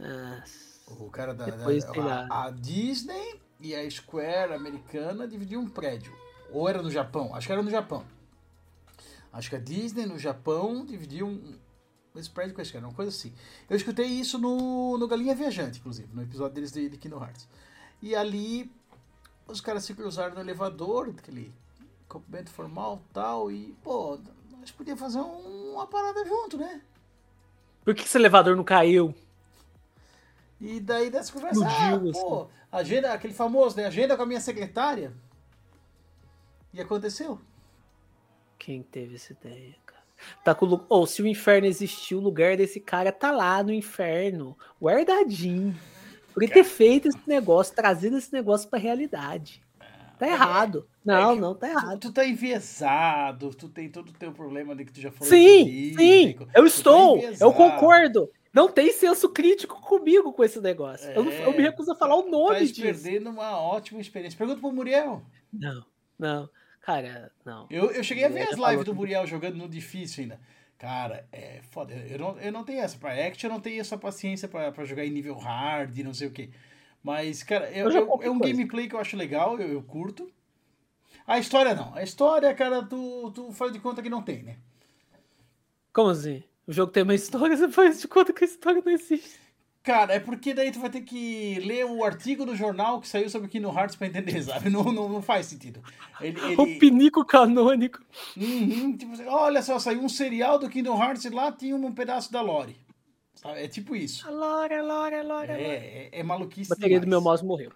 Ah, 0.00 0.44
O 0.86 1.10
cara 1.10 1.34
da, 1.34 1.44
Depois, 1.46 1.84
da- 1.84 2.26
a, 2.30 2.44
a 2.46 2.50
Disney 2.50 3.40
e 3.60 3.74
a 3.74 3.90
Square 3.90 4.54
americana 4.54 5.26
dividiam 5.26 5.62
um 5.62 5.68
prédio. 5.68 6.16
Ou 6.50 6.68
era 6.68 6.80
no 6.82 6.90
Japão? 6.90 7.34
Acho 7.34 7.46
que 7.46 7.52
era 7.52 7.62
no 7.62 7.70
Japão. 7.70 8.04
Acho 9.32 9.50
que 9.50 9.56
a 9.56 9.60
Disney 9.60 10.06
no 10.06 10.18
Japão 10.18 10.84
dividia 10.86 11.26
um, 11.26 11.58
esse 12.16 12.30
prédio 12.30 12.54
com 12.54 12.62
a 12.62 12.64
Square, 12.64 12.86
uma 12.86 12.94
coisa 12.94 13.10
assim. 13.10 13.34
Eu 13.68 13.76
escutei 13.76 14.06
isso 14.06 14.38
no, 14.38 14.96
no 14.96 15.06
Galinha 15.06 15.34
Viajante, 15.34 15.80
inclusive, 15.80 16.08
no 16.14 16.22
episódio 16.22 16.54
deles 16.54 16.72
de, 16.72 16.88
de 16.88 16.96
Kingdom 16.96 17.20
Hearts. 17.22 17.46
E 18.00 18.14
ali 18.14 18.70
os 19.46 19.60
caras 19.60 19.84
se 19.84 19.92
cruzaram 19.94 20.34
no 20.36 20.40
elevador, 20.40 21.12
aquele 21.18 21.52
cumprimento 22.08 22.50
formal 22.50 23.00
tal, 23.12 23.50
e, 23.50 23.74
pô, 23.82 24.18
nós 24.58 24.70
podíamos 24.70 25.00
fazer 25.00 25.18
um- 25.18 25.72
uma 25.74 25.86
parada 25.86 26.24
junto, 26.24 26.56
né? 26.58 26.80
por 27.84 27.94
que 27.94 28.02
esse 28.02 28.18
elevador 28.18 28.54
não 28.54 28.64
caiu? 28.64 29.14
E 30.60 30.78
daí 30.80 31.08
dessa 31.08 31.32
conversa, 31.32 31.64
ah, 31.66 31.92
Explodiu, 31.94 32.12
pô, 32.12 32.48
agenda, 32.70 33.12
aquele 33.14 33.32
famoso, 33.32 33.76
né? 33.76 33.86
Agenda 33.86 34.14
com 34.16 34.22
a 34.24 34.26
minha 34.26 34.40
secretária. 34.40 35.12
E 36.74 36.80
aconteceu. 36.80 37.40
Quem 38.58 38.82
teve 38.82 39.14
essa 39.14 39.32
ideia, 39.32 39.74
cara? 39.86 40.02
Tá 40.44 40.54
com 40.54 40.66
o 40.66 40.84
Ou 40.88 41.06
se 41.06 41.22
o 41.22 41.26
inferno 41.26 41.66
existiu, 41.66 42.18
o 42.18 42.20
lugar 42.20 42.56
desse 42.58 42.78
cara 42.80 43.10
tá 43.10 43.30
lá 43.30 43.62
no 43.62 43.72
inferno, 43.72 44.58
guardadinho. 44.82 45.74
Por 46.34 46.42
ele 46.42 46.52
ter 46.52 46.64
feito 46.64 47.08
esse 47.08 47.20
negócio, 47.26 47.74
trazido 47.74 48.18
esse 48.18 48.32
negócio 48.32 48.68
pra 48.68 48.78
realidade. 48.78 49.62
Tá 50.18 50.26
errado. 50.26 50.88
Não, 51.04 51.30
É 51.32 51.34
que 51.34 51.40
não, 51.40 51.54
tá 51.54 51.66
Tu, 51.68 51.70
errado. 51.72 51.98
tu 52.00 52.12
tá 52.12 52.24
enviesado, 52.26 53.50
tu 53.54 53.68
tem 53.68 53.88
todo 53.88 54.10
o 54.10 54.12
teu 54.12 54.32
problema 54.32 54.74
de 54.74 54.84
que 54.84 54.92
tu 54.92 55.00
já 55.00 55.10
falou 55.10 55.28
Sim, 55.32 55.64
de 55.64 55.94
sim, 55.96 56.32
tu 56.36 56.46
tá 56.46 56.52
eu 56.54 56.66
estou, 56.66 57.16
eu 57.16 57.22
enviesado. 57.24 57.52
concordo. 57.54 58.30
Não 58.52 58.68
tem 58.68 58.90
senso 58.92 59.28
crítico 59.28 59.80
comigo 59.80 60.32
com 60.32 60.42
esse 60.42 60.60
negócio. 60.60 61.08
Eu, 61.10 61.22
não- 61.24 61.32
eu 61.32 61.52
me 61.52 61.58
É, 61.58 61.62
recuso 61.62 61.92
a 61.92 61.94
falar 61.94 62.16
o 62.16 62.28
nome 62.28 62.54
Tá 62.54 62.58
disso. 62.64 62.82
perdendo 62.82 63.30
uma 63.30 63.60
ótima 63.60 64.00
experiência. 64.00 64.36
Pergunta 64.38 64.60
pro 64.60 64.72
Muriel. 64.72 65.22
Não, 65.52 65.84
não. 66.18 66.48
Cara, 66.80 67.30
não. 67.44 67.66
Eu, 67.70 67.90
eu 67.90 68.02
cheguei 68.02 68.24
a 68.24 68.28
ver 68.28 68.48
as 68.48 68.56
lives 68.58 68.84
do 68.84 68.92
que- 68.92 68.96
Muriel 68.96 69.26
jogando 69.26 69.56
no 69.56 69.68
difícil 69.68 70.22
ainda. 70.22 70.40
Cara, 70.78 71.26
é 71.30 71.60
foda. 71.70 71.92
Eu 71.92 72.18
não, 72.18 72.38
eu 72.38 72.52
não 72.52 72.64
tenho 72.64 72.80
essa. 72.80 72.96
Pra 72.96 73.12
Action 73.12 73.48
eu 73.50 73.52
não 73.54 73.60
tenho 73.60 73.80
essa 73.80 73.98
paciência 73.98 74.48
pra, 74.48 74.72
pra 74.72 74.84
jogar 74.84 75.04
em 75.04 75.10
nível 75.10 75.34
hard 75.36 75.96
e 75.98 76.02
não 76.04 76.14
sei 76.14 76.28
o 76.28 76.30
que. 76.30 76.50
Mas, 77.08 77.42
cara, 77.42 77.70
eu- 77.70 77.86
Eu 77.86 77.90
já 77.90 77.98
eu- 78.00 78.04
é 78.22 78.30
um 78.30 78.38
coisa. 78.38 78.52
gameplay 78.54 78.86
que 78.86 78.94
eu 78.94 79.00
acho 79.00 79.16
legal, 79.16 79.58
eu, 79.58 79.66
eu 79.68 79.82
curto. 79.82 80.30
A 81.26 81.38
história 81.38 81.74
não. 81.74 81.94
A 81.94 82.02
história, 82.02 82.52
cara, 82.54 82.82
tu, 82.82 83.30
tu 83.34 83.50
faz 83.50 83.72
de 83.72 83.78
conta 83.80 84.02
que 84.02 84.10
não 84.10 84.20
tem, 84.20 84.42
né? 84.42 84.56
Como 85.90 86.10
assim? 86.10 86.42
O 86.66 86.72
jogo 86.72 86.92
tem 86.92 87.02
uma 87.02 87.14
história, 87.14 87.56
você 87.56 87.66
faz 87.70 88.02
de 88.02 88.06
conta 88.08 88.30
que 88.30 88.44
a 88.44 88.46
história 88.46 88.82
não 88.84 88.92
existe. 88.92 89.40
Cara, 89.82 90.12
é 90.12 90.20
porque 90.20 90.52
daí 90.52 90.70
tu 90.70 90.80
vai 90.80 90.90
ter 90.90 91.00
que 91.00 91.58
ler 91.60 91.86
o 91.86 92.04
artigo 92.04 92.44
do 92.44 92.54
jornal 92.54 93.00
que 93.00 93.08
saiu 93.08 93.30
sobre 93.30 93.48
Kingdom 93.48 93.72
Hearts 93.74 93.96
pra 93.96 94.06
entender, 94.06 94.42
sabe? 94.44 94.68
Não, 94.68 94.84
não, 94.92 95.08
não 95.08 95.22
faz 95.22 95.46
sentido. 95.46 95.82
Ele, 96.20 96.38
ele- 96.38 96.60
O 96.60 96.78
pinico 96.78 97.24
canônico. 97.24 98.02
Uhum, 98.36 98.94
tipo 98.98 99.14
assim, 99.14 99.24
olha 99.24 99.62
só, 99.62 99.78
saiu 99.78 100.02
um 100.02 100.10
serial 100.10 100.58
do 100.58 100.68
Kingdom 100.68 101.02
Hearts 101.02 101.24
e 101.24 101.30
lá 101.30 101.50
tinha 101.50 101.74
um 101.74 101.90
pedaço 101.90 102.30
da 102.30 102.42
lore. 102.42 102.76
Sabe? 103.38 103.62
É 103.62 103.68
tipo 103.68 103.94
isso. 103.94 104.28
Lora, 104.30 104.82
lora, 104.82 105.22
lora, 105.22 105.52
É, 105.52 106.08
é, 106.12 106.20
é 106.20 106.22
maluquice 106.22 106.72
A 106.72 106.74
bateria 106.74 106.98
do 106.98 107.04
demais. 107.04 107.22
meu 107.22 107.30
mouse 107.30 107.44
morreu. 107.44 107.72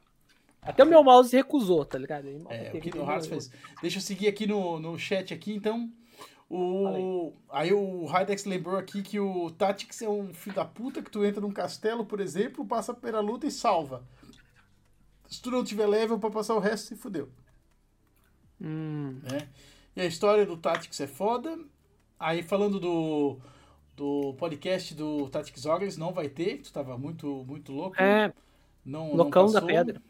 Até 0.60 0.82
o 0.82 0.86
meu 0.86 1.02
mouse 1.02 1.34
recusou, 1.34 1.84
tá 1.84 1.98
ligado? 1.98 2.28
É, 2.48 2.72
o 2.74 2.80
Kingdom 2.80 3.08
Hearts 3.08 3.26
fez. 3.26 3.50
Deixa 3.80 3.98
eu 3.98 4.02
seguir 4.02 4.28
aqui 4.28 4.46
no, 4.46 4.78
no 4.78 4.98
chat 4.98 5.32
aqui, 5.32 5.52
então. 5.54 5.90
O... 6.48 7.32
Aí 7.50 7.72
o 7.72 8.04
Hydex 8.06 8.44
lembrou 8.44 8.76
aqui 8.76 9.02
que 9.02 9.18
o 9.18 9.50
Tactics 9.52 10.02
é 10.02 10.08
um 10.08 10.34
filho 10.34 10.54
da 10.54 10.64
puta 10.64 11.00
que 11.00 11.10
tu 11.10 11.24
entra 11.24 11.40
num 11.40 11.50
castelo, 11.50 12.04
por 12.04 12.20
exemplo, 12.20 12.66
passa 12.66 12.92
pela 12.92 13.20
luta 13.20 13.46
e 13.46 13.50
salva. 13.50 14.06
Se 15.28 15.40
tu 15.40 15.50
não 15.50 15.64
tiver 15.64 15.86
level 15.86 16.18
pra 16.18 16.30
passar 16.30 16.54
o 16.54 16.60
resto, 16.60 16.88
se 16.88 16.96
fudeu. 16.96 17.30
Hum, 18.60 19.18
né? 19.22 19.48
E 19.96 20.00
a 20.00 20.04
história 20.04 20.44
do 20.44 20.56
Tactics 20.56 21.00
é 21.00 21.06
foda. 21.06 21.58
Aí 22.20 22.42
falando 22.42 22.78
do, 22.78 23.40
do 23.96 24.34
podcast 24.34 24.94
do 24.94 25.28
Tactics 25.28 25.66
Ogres, 25.66 25.96
não 25.96 26.12
vai 26.12 26.28
ter, 26.28 26.62
tu 26.62 26.72
tava 26.72 26.96
muito, 26.96 27.44
muito 27.46 27.72
louco. 27.72 28.00
é, 28.00 28.32
não, 28.84 29.08
não 29.08 29.16
Locão 29.16 29.50
da. 29.50 29.62
Pedra. 29.62 30.02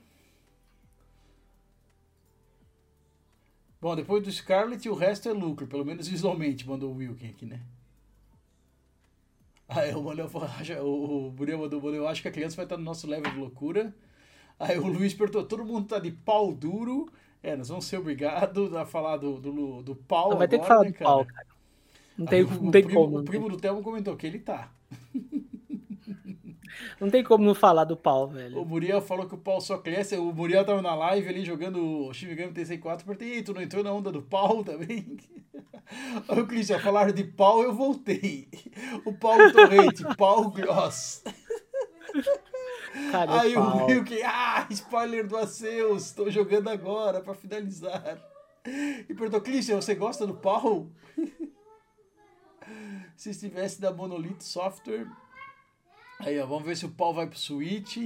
Bom, 3.81 3.97
depois 3.97 4.23
do 4.23 4.31
Scarlet, 4.31 4.89
o 4.89 4.95
resto 4.95 5.29
é 5.29 5.33
lucro, 5.33 5.67
pelo 5.67 5.85
menos 5.85 6.07
visualmente, 6.07 6.67
mandou 6.69 6.93
o 6.93 6.97
Wilkin 6.99 7.29
aqui, 7.29 7.45
né? 7.45 7.61
Aí 9.69 9.93
o 9.95 10.03
Manuel 10.03 10.29
o 10.85 11.29
o 11.29 11.33
Muriel 11.33 11.59
mandou, 11.59 11.81
Manuel, 11.81 12.03
eu 12.03 12.09
acho 12.09 12.23
que 12.23 12.29
a 12.29 12.33
criança 12.33 12.55
vai 12.57 12.65
estar 12.65 12.77
no 12.77 12.85
nosso 12.85 13.07
level 13.07 13.33
de 13.33 13.39
loucura. 13.39 13.93
Aí 14.59 14.79
o 14.79 14.87
Luiz 14.87 15.13
perguntou, 15.15 15.45
todo 15.45 15.65
mundo 15.65 15.89
tá 15.89 15.99
de 15.99 16.13
pau 16.13 16.53
duro 16.53 17.11
É, 17.43 17.57
nós 17.57 17.69
vamos 17.69 17.87
ser 17.87 17.97
obrigados 17.97 18.73
a 18.75 18.87
falar 18.87 19.17
do, 19.17 19.41
do, 19.41 19.83
do 19.83 19.97
pau 19.97 20.37
Vai 20.37 20.47
ter 20.47 20.61
que 20.61 20.67
falar 20.67 20.85
né, 20.85 20.91
do 20.93 20.99
pau, 20.99 21.25
cara. 21.27 21.47
Não 22.17 22.27
tem, 22.27 22.43
o- 22.43 22.49
não 22.51 22.69
o 22.69 22.71
tem 22.71 22.85
primo, 22.85 23.01
como. 23.01 23.19
O 23.19 23.25
primo 23.25 23.49
do 23.49 23.57
Telmo 23.57 23.83
comentou 23.83 24.17
que 24.17 24.27
ele 24.27 24.39
tá. 24.39 24.71
Não 27.01 27.11
tem 27.11 27.23
como 27.23 27.45
não 27.45 27.55
falar 27.55 27.85
do 27.85 27.97
pau, 27.97 28.25
O 28.25 28.29
velho. 28.29 28.65
Muriel 28.65 29.01
falou 29.03 29.27
que 29.27 29.35
o 29.35 29.39
pau 29.39 29.61
só 29.61 29.77
cresce. 29.79 30.17
O 30.17 30.33
Muriel 30.33 30.65
tava 30.65 30.81
na 30.81 30.95
live 30.95 31.29
ali 31.29 31.45
jogando 31.45 32.07
o 32.09 32.13
Shin 32.15 32.27
Megami 32.29 32.53
Tensei 32.53 32.79
4. 32.79 33.05
Perguntei, 33.05 33.35
"Ei, 33.35 33.43
tu 33.43 33.53
não 33.53 33.61
entrou 33.61 33.85
na 33.85 33.93
onda 33.93 34.11
do 34.11 34.23
pau 34.23 34.63
também? 34.65 35.17
Aí 36.29 36.41
o 36.41 36.47
Christian, 36.47 36.79
falaram 36.79 37.13
de 37.13 37.25
pau, 37.25 37.63
eu 37.63 37.75
voltei. 37.75 38.49
O 39.05 39.13
pau 39.13 39.37
torrente, 39.53 40.03
pau 40.17 40.51
gross. 40.51 41.23
Cara, 43.11 43.41
Aí 43.41 43.57
o 43.57 43.61
o. 43.61 43.87
Milk, 43.87 44.23
ah, 44.23 44.67
spoiler 44.71 45.27
do 45.27 45.37
Aceus, 45.37 46.07
estou 46.07 46.31
jogando 46.31 46.69
agora 46.69 47.21
pra 47.21 47.35
finalizar. 47.35 48.19
E 48.65 49.15
perguntou, 49.15 49.41
Christian, 49.41 49.81
você 49.81 49.95
gosta 49.95 50.27
do 50.27 50.35
pau? 50.35 50.87
Se 53.17 53.31
estivesse 53.31 53.81
da 53.81 53.93
Monolith 53.93 54.41
Software. 54.43 55.07
Aí, 56.19 56.39
ó, 56.41 56.47
vamos 56.47 56.65
ver 56.65 56.77
se 56.77 56.87
o 56.87 56.91
pau 56.91 57.13
vai 57.15 57.27
pro 57.27 57.39
Switch. 57.39 57.97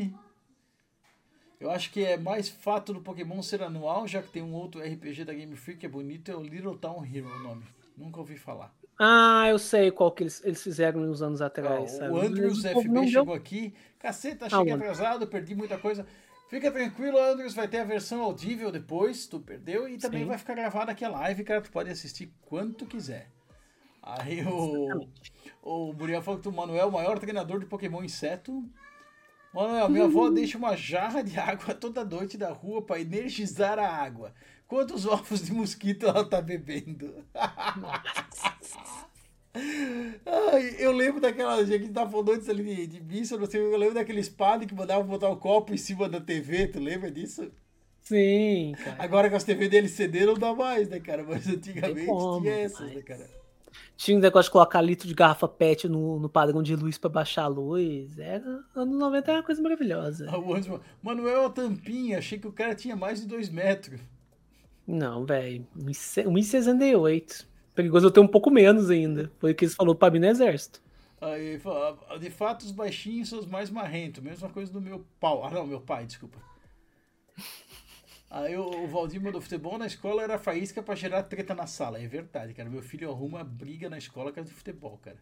Eu 1.59 1.71
acho 1.71 1.91
que 1.91 2.05
é 2.05 2.17
mais 2.19 2.49
fato 2.49 2.93
do 2.93 3.01
Pokémon 3.01 3.43
ser 3.43 3.63
anual, 3.63 4.07
já 4.07 4.23
que 4.23 4.29
tem 4.31 4.43
um 4.43 4.53
outro 4.53 4.81
RPG 4.81 5.25
da 5.25 5.33
Game 5.33 5.57
Freak 5.57 5.81
que 5.81 5.87
é 5.87 5.89
bonito, 5.89 6.31
é 6.31 6.37
o 6.37 6.43
Little 6.43 6.77
Town 6.77 7.03
Hero 7.05 7.29
o 7.35 7.39
nome. 7.41 7.63
Nunca 7.97 8.19
ouvi 8.21 8.37
falar. 8.37 8.75
Ah, 8.99 9.47
eu 9.49 9.59
sei 9.59 9.91
qual 9.91 10.11
que 10.13 10.23
eles, 10.23 10.43
eles 10.45 10.63
fizeram 10.63 11.01
uns 11.01 11.23
anos 11.23 11.41
atrás. 11.41 11.93
Sabe? 11.93 12.13
o 12.13 12.21
Andrews 12.21 12.63
povo 12.63 12.81
FB 12.83 12.89
deu- 13.01 13.09
chegou 13.09 13.35
aqui. 13.35 13.75
Caceta, 13.99 14.47
Ah, 14.47 14.51
cheguei 14.51 14.73
mano. 14.73 14.83
atrasado, 14.85 15.27
perdi 15.27 15.55
muita 15.55 15.79
coisa. 15.79 16.07
Fica 16.49 16.71
tranquilo, 16.71 17.19
Andrews, 17.19 17.55
vai 17.55 17.67
ter 17.67 17.79
a 17.79 17.85
versão 17.85 18.23
audível 18.23 18.71
depois, 18.71 19.27
tu 19.27 19.41
perdeu, 19.41 19.89
e 19.89 19.99
também 19.99 20.21
Sim. 20.23 20.29
vai 20.29 20.39
ficar 20.39 20.55
gravada 20.55 20.93
aqui 20.93 21.05
a 21.05 21.09
live, 21.09 21.43
cara, 21.43 21.61
tu 21.61 21.71
pode 21.73 21.91
assistir 21.91 22.33
quanto 22.43 22.87
quiser. 22.87 23.31
Aí 24.07 24.45
o, 24.47 25.09
o 25.61 25.93
Muriel 25.93 26.23
falou 26.23 26.41
que 26.41 26.49
o 26.49 26.53
Manuel 26.53 26.83
é 26.83 26.87
o 26.87 26.93
maior 26.93 27.19
treinador 27.19 27.59
de 27.59 27.67
Pokémon 27.67 28.05
inseto. 28.05 28.65
Manuel, 29.53 29.89
minha 29.89 30.05
avó 30.05 30.31
deixa 30.31 30.57
uma 30.57 30.77
jarra 30.77 31.23
de 31.23 31.37
água 31.39 31.75
toda 31.81 32.05
noite 32.05 32.39
da 32.39 32.53
rua 32.53 32.81
para 32.83 33.01
energizar 33.01 33.81
a 33.81 33.89
água. 33.89 34.33
Quantos 34.69 35.07
ovos 35.07 35.43
de 35.43 35.53
mosquito 35.53 36.07
ela 36.07 36.25
tá 36.25 36.41
bebendo? 36.41 37.25
Ai, 40.25 40.77
eu 40.79 40.93
lembro 40.93 41.21
daquela 41.21 41.65
gente 41.65 41.87
que 41.87 41.93
tá 41.93 42.09
falando 42.09 42.33
antes 42.33 42.49
ali 42.49 42.63
de, 42.63 42.87
de 42.87 43.01
missa, 43.01 43.39
não 43.39 43.47
sei, 43.47 43.61
eu 43.61 43.77
lembro 43.77 43.95
daqueles 43.95 44.29
padres 44.29 44.69
que 44.69 44.75
mandavam 44.75 45.07
botar 45.07 45.31
o 45.31 45.37
copo 45.39 45.73
em 45.73 45.79
cima 45.79 46.09
da 46.09 46.21
TV, 46.21 46.69
tu 46.69 46.79
lembra 46.79 47.11
disso? 47.11 47.51
Sim, 48.03 48.75
cara. 48.85 49.03
Agora 49.03 49.31
com 49.31 49.37
as 49.37 49.45
TV 49.45 49.69
de 49.69 49.79
LCD 49.79 50.27
não 50.27 50.35
dá 50.35 50.55
mais, 50.55 50.89
né, 50.89 51.01
cara? 51.01 51.25
Mas 51.25 51.49
antigamente 51.49 52.07
tinha 52.41 52.53
essas, 52.53 52.93
né, 52.93 53.03
cara? 53.03 53.36
Tinha 53.97 54.17
um 54.19 54.21
negócio 54.21 54.51
de 54.51 54.53
colocar 54.53 54.81
litro 54.83 55.09
de 55.09 55.15
garrafa 55.15 55.49
PET 55.49 55.89
no, 55.89 56.21
no 56.21 56.29
padrão 56.29 56.63
de 56.63 56.77
luz 56.77 56.99
pra 56.99 57.09
baixar 57.09 57.45
a 57.45 57.49
luz. 57.49 58.19
Era, 58.19 58.63
anos 58.75 58.99
90 58.99 59.31
era 59.31 59.41
uma 59.41 59.47
coisa 59.47 59.63
maravilhosa. 59.63 60.29
Ah, 60.31 60.81
Manuel 61.03 61.47
a 61.47 61.51
tampinha, 61.51 62.19
achei 62.19 62.39
que 62.39 62.47
o 62.47 62.53
cara 62.53 62.75
tinha 62.75 62.95
mais 62.95 63.21
de 63.23 63.27
dois 63.27 63.49
metros. 63.49 63.99
Não, 64.87 65.25
velho. 65.25 65.67
1,68. 65.77 67.47
Perigoso 67.75 68.07
eu 68.07 68.11
ter 68.11 68.21
um 68.21 68.29
pouco 68.29 68.51
menos 68.51 68.91
ainda. 68.91 69.31
Foi 69.39 69.53
o 69.53 69.55
que 69.55 69.65
eles 69.65 69.75
falou 69.75 69.95
pra 69.95 70.11
mim 70.11 70.19
no 70.19 70.27
exército. 70.27 70.81
Aí, 71.21 71.59
"Ah, 72.11 72.19
de 72.19 72.31
fato, 72.31 72.63
os 72.63 72.71
baixinhos 72.73 73.31
são 73.31 73.39
os 73.39 73.47
mais 73.47 73.71
marrentos. 73.71 74.23
Mesma 74.23 74.49
coisa 74.51 74.71
do 74.73 74.81
meu 74.81 75.05
pau. 75.19 75.45
Ah, 75.45 75.51
não, 75.51 75.67
meu 75.67 75.81
pai, 75.81 76.05
desculpa. 76.07 76.39
Aí 78.31 78.57
o, 78.57 78.85
o 78.85 78.87
Valdir 78.89 79.21
mandou 79.23 79.41
futebol 79.41 79.79
na 79.79 79.87
escola 79.87 80.23
era 80.23 80.39
faísca 80.39 80.83
pra 80.83 80.95
gerar 80.95 81.23
treta 81.23 81.55
na 81.55 81.67
sala. 81.67 82.01
É 82.01 82.07
verdade, 82.07 82.53
cara. 82.55 82.69
Meu 82.69 82.83
filho 82.83 83.11
arruma 83.11 83.45
briga 83.45 83.89
na 83.89 83.99
escola 83.99 84.33
com 84.33 84.43
de 84.43 84.51
futebol, 84.53 84.99
cara. 85.03 85.19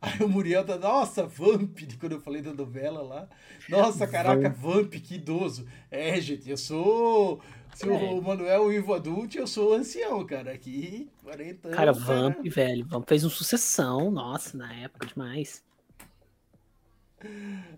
Aí 0.00 0.20
o 0.22 0.28
Muriel 0.28 0.64
tá, 0.66 0.76
nossa, 0.76 1.24
Vamp, 1.24 1.78
de 1.78 1.96
quando 1.98 2.12
eu 2.12 2.20
falei 2.20 2.42
da 2.42 2.52
novela 2.52 3.00
lá. 3.00 3.28
Nossa, 3.70 4.06
caraca, 4.06 4.50
Vamp, 4.50 4.92
que 4.92 5.14
idoso. 5.14 5.66
É, 5.90 6.20
gente, 6.20 6.50
eu 6.50 6.58
sou. 6.58 7.40
Se 7.74 7.88
É. 7.88 7.90
o 7.90 8.20
Manuel 8.20 8.64
o 8.64 8.72
Ivo 8.72 8.92
adulto, 8.92 9.38
eu 9.38 9.46
sou 9.46 9.72
ancião, 9.74 10.24
cara. 10.26 10.52
Aqui, 10.52 11.08
40 11.22 11.68
anos. 11.68 11.76
Cara, 11.78 11.92
Vamp, 11.92 12.44
velho. 12.46 12.84
Vamp 12.86 13.08
fez 13.08 13.24
um 13.24 13.30
sucessão. 13.30 14.10
Nossa, 14.10 14.56
na 14.56 14.72
época 14.74 15.06
demais. 15.06 15.64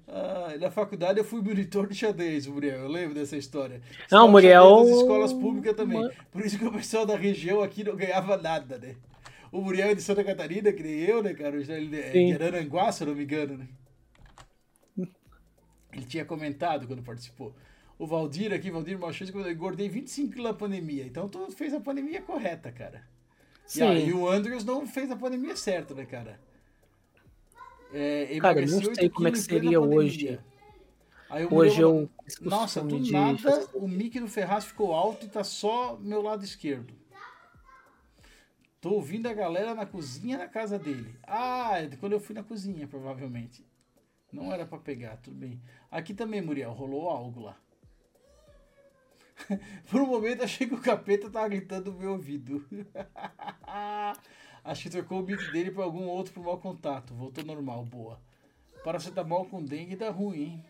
Ah, 0.08 0.54
na 0.60 0.70
faculdade 0.70 1.18
eu 1.18 1.24
fui 1.24 1.40
monitor 1.42 1.86
de 1.88 1.94
xadrez, 1.94 2.46
Muriel. 2.46 2.80
Eu 2.80 2.88
lembro 2.88 3.14
dessa 3.14 3.36
história. 3.36 3.80
Não, 4.10 4.28
Muriel- 4.28 4.84
das 4.84 4.96
escolas 4.98 5.32
públicas 5.32 5.74
também. 5.74 6.08
Por 6.30 6.44
isso 6.44 6.58
que 6.58 6.64
o 6.64 6.72
pessoal 6.72 7.04
da 7.04 7.16
região 7.16 7.62
aqui 7.62 7.82
não 7.82 7.96
ganhava 7.96 8.36
nada, 8.36 8.78
né? 8.78 8.94
O 9.50 9.60
Muriel 9.60 9.88
é 9.90 9.94
de 9.94 10.02
Santa 10.02 10.22
Catarina, 10.24 10.72
que 10.72 10.82
nem 10.82 11.00
eu, 11.00 11.22
né, 11.22 11.34
cara? 11.34 11.56
Ele 11.56 11.98
é 11.98 12.12
Sim. 12.12 12.26
de 12.26 12.34
Araranguá, 12.34 12.90
se 12.92 13.02
eu 13.02 13.08
não 13.08 13.14
me 13.14 13.24
engano, 13.24 13.56
né? 13.58 13.68
Ele 15.92 16.04
tinha 16.04 16.24
comentado 16.24 16.86
quando 16.86 17.02
participou. 17.02 17.54
O 17.98 18.06
Valdir 18.06 18.52
aqui, 18.52 18.70
Valdir 18.70 18.98
Machado, 18.98 19.32
que 19.32 19.38
eu 19.38 19.50
engordei 19.50 19.88
25 19.88 20.32
quilos 20.32 20.46
na 20.50 20.52
pandemia. 20.54 21.04
Então 21.04 21.28
tu 21.28 21.50
fez 21.50 21.72
a 21.72 21.80
pandemia 21.80 22.20
correta, 22.20 22.70
cara. 22.70 23.02
E 23.66 23.70
Sim. 23.72 23.82
aí 23.84 24.12
o 24.12 24.28
Andrews 24.28 24.64
não 24.64 24.86
fez 24.86 25.10
a 25.10 25.16
pandemia 25.16 25.56
certa, 25.56 25.94
né, 25.94 26.04
cara? 26.04 26.38
É, 27.98 28.38
Cara, 28.40 28.60
eu 28.60 28.68
não 28.68 28.80
sei 28.80 29.04
8 29.04 29.10
como 29.10 29.28
é 29.28 29.30
que 29.30 29.38
seria 29.38 29.80
hoje. 29.80 30.38
O 31.50 31.54
Hoje 31.56 31.80
eu. 31.80 32.10
fiz 32.24 32.38
nossa, 32.40 32.80
costume 32.80 33.00
do 33.00 33.04
de 33.06 33.12
nada 33.12 33.68
o 33.72 33.88
mic 33.88 34.20
do 34.20 34.28
Ferraz 34.28 34.66
ficou 34.66 34.92
alto 34.92 35.24
e 35.24 35.28
tá 35.28 35.42
só 35.42 35.96
meu 35.98 36.20
lado 36.20 36.44
esquerdo. 36.44 36.94
Tô 38.82 38.90
ouvindo 38.90 39.26
a 39.26 39.32
galera 39.32 39.74
na 39.74 39.86
cozinha 39.86 40.36
na 40.36 40.46
casa 40.46 40.78
dele. 40.78 41.16
Ah, 41.22 41.78
é 41.78 41.86
de 41.86 41.96
quando 41.96 42.12
eu 42.12 42.20
fui 42.20 42.34
na 42.34 42.44
cozinha, 42.44 42.86
provavelmente. 42.86 43.66
Não 44.30 44.52
era 44.52 44.66
pra 44.66 44.78
pegar, 44.78 45.16
tudo 45.16 45.36
bem. 45.36 45.60
Aqui 45.90 46.12
também, 46.12 46.42
Muriel, 46.42 46.72
rolou 46.72 47.08
algo 47.08 47.40
lá. 47.40 47.56
Por 49.90 50.02
um 50.02 50.06
momento 50.06 50.44
achei 50.44 50.66
que 50.68 50.74
o 50.74 50.80
capeta 50.80 51.30
tava 51.30 51.48
gritando 51.48 51.92
no 51.92 51.98
meu 51.98 52.12
ouvido. 52.12 52.64
Acho 54.66 54.82
que 54.82 54.90
trocou 54.90 55.20
o 55.20 55.22
mic 55.22 55.52
dele 55.52 55.70
pra 55.70 55.84
algum 55.84 56.06
outro 56.06 56.34
por 56.34 56.42
mau 56.42 56.58
contato. 56.58 57.14
Voltou 57.14 57.44
normal, 57.44 57.84
boa. 57.84 58.18
Paracetamol 58.82 59.44
com 59.44 59.64
dengue 59.64 59.94
dá 59.94 60.10
ruim, 60.10 60.42
hein? 60.42 60.64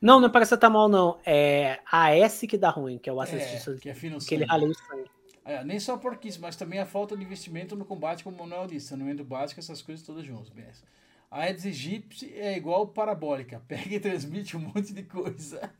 Não, 0.00 0.20
não 0.20 0.28
é 0.28 0.30
paracetamol, 0.30 0.88
não. 0.88 1.18
É 1.26 1.80
a 1.90 2.14
S 2.14 2.46
que 2.46 2.56
dá 2.56 2.70
ruim, 2.70 2.98
que 2.98 3.10
é 3.10 3.12
o 3.12 3.20
É, 3.20 3.24
ácido 3.24 3.80
que 3.80 3.90
afina 3.90 4.16
o 4.16 4.20
que 4.20 4.32
ele 4.32 4.44
ralei 4.44 4.68
o 4.68 4.74
sangue. 4.74 5.10
É, 5.44 5.64
nem 5.64 5.80
só 5.80 5.96
por 5.96 6.16
isso, 6.22 6.40
mas 6.40 6.54
também 6.54 6.78
a 6.78 6.86
falta 6.86 7.16
de 7.16 7.24
investimento 7.24 7.74
no 7.74 7.84
combate, 7.84 8.22
como 8.22 8.36
o 8.36 8.38
Manuel 8.38 8.68
disse, 8.68 8.86
saneamento 8.86 9.24
básico, 9.24 9.58
essas 9.58 9.82
coisas 9.82 10.06
todas 10.06 10.24
juntas, 10.24 10.48
BS. 10.50 10.84
A 11.28 11.40
Aedes 11.40 11.66
aegypti 11.66 12.32
é 12.32 12.56
igual 12.56 12.86
parabólica, 12.86 13.60
pega 13.66 13.96
e 13.96 13.98
transmite 13.98 14.56
um 14.56 14.60
monte 14.60 14.92
de 14.94 15.02
coisa. 15.02 15.72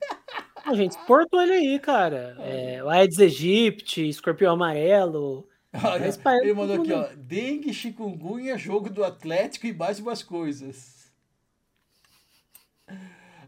Não, 0.67 0.75
gente, 0.75 0.92
exportou 0.92 1.41
ele 1.41 1.52
aí, 1.52 1.78
cara. 1.78 2.36
É, 2.41 2.83
o 2.83 2.89
Aedes 2.89 3.20
aegypti, 3.20 4.09
escorpião 4.09 4.55
amarelo. 4.55 5.47
Olha, 5.73 6.12
parece 6.18 6.44
ele 6.44 6.52
mandou 6.55 6.76
aqui, 6.76 6.89
tudo. 6.89 6.94
ó, 6.94 7.15
dengue, 7.17 7.73
chikungunya, 7.73 8.59
jogo 8.59 8.91
do 8.91 9.02
Atlético 9.02 9.67
e 9.67 9.73
mais 9.73 9.99
umas 9.99 10.23
coisas. 10.23 11.10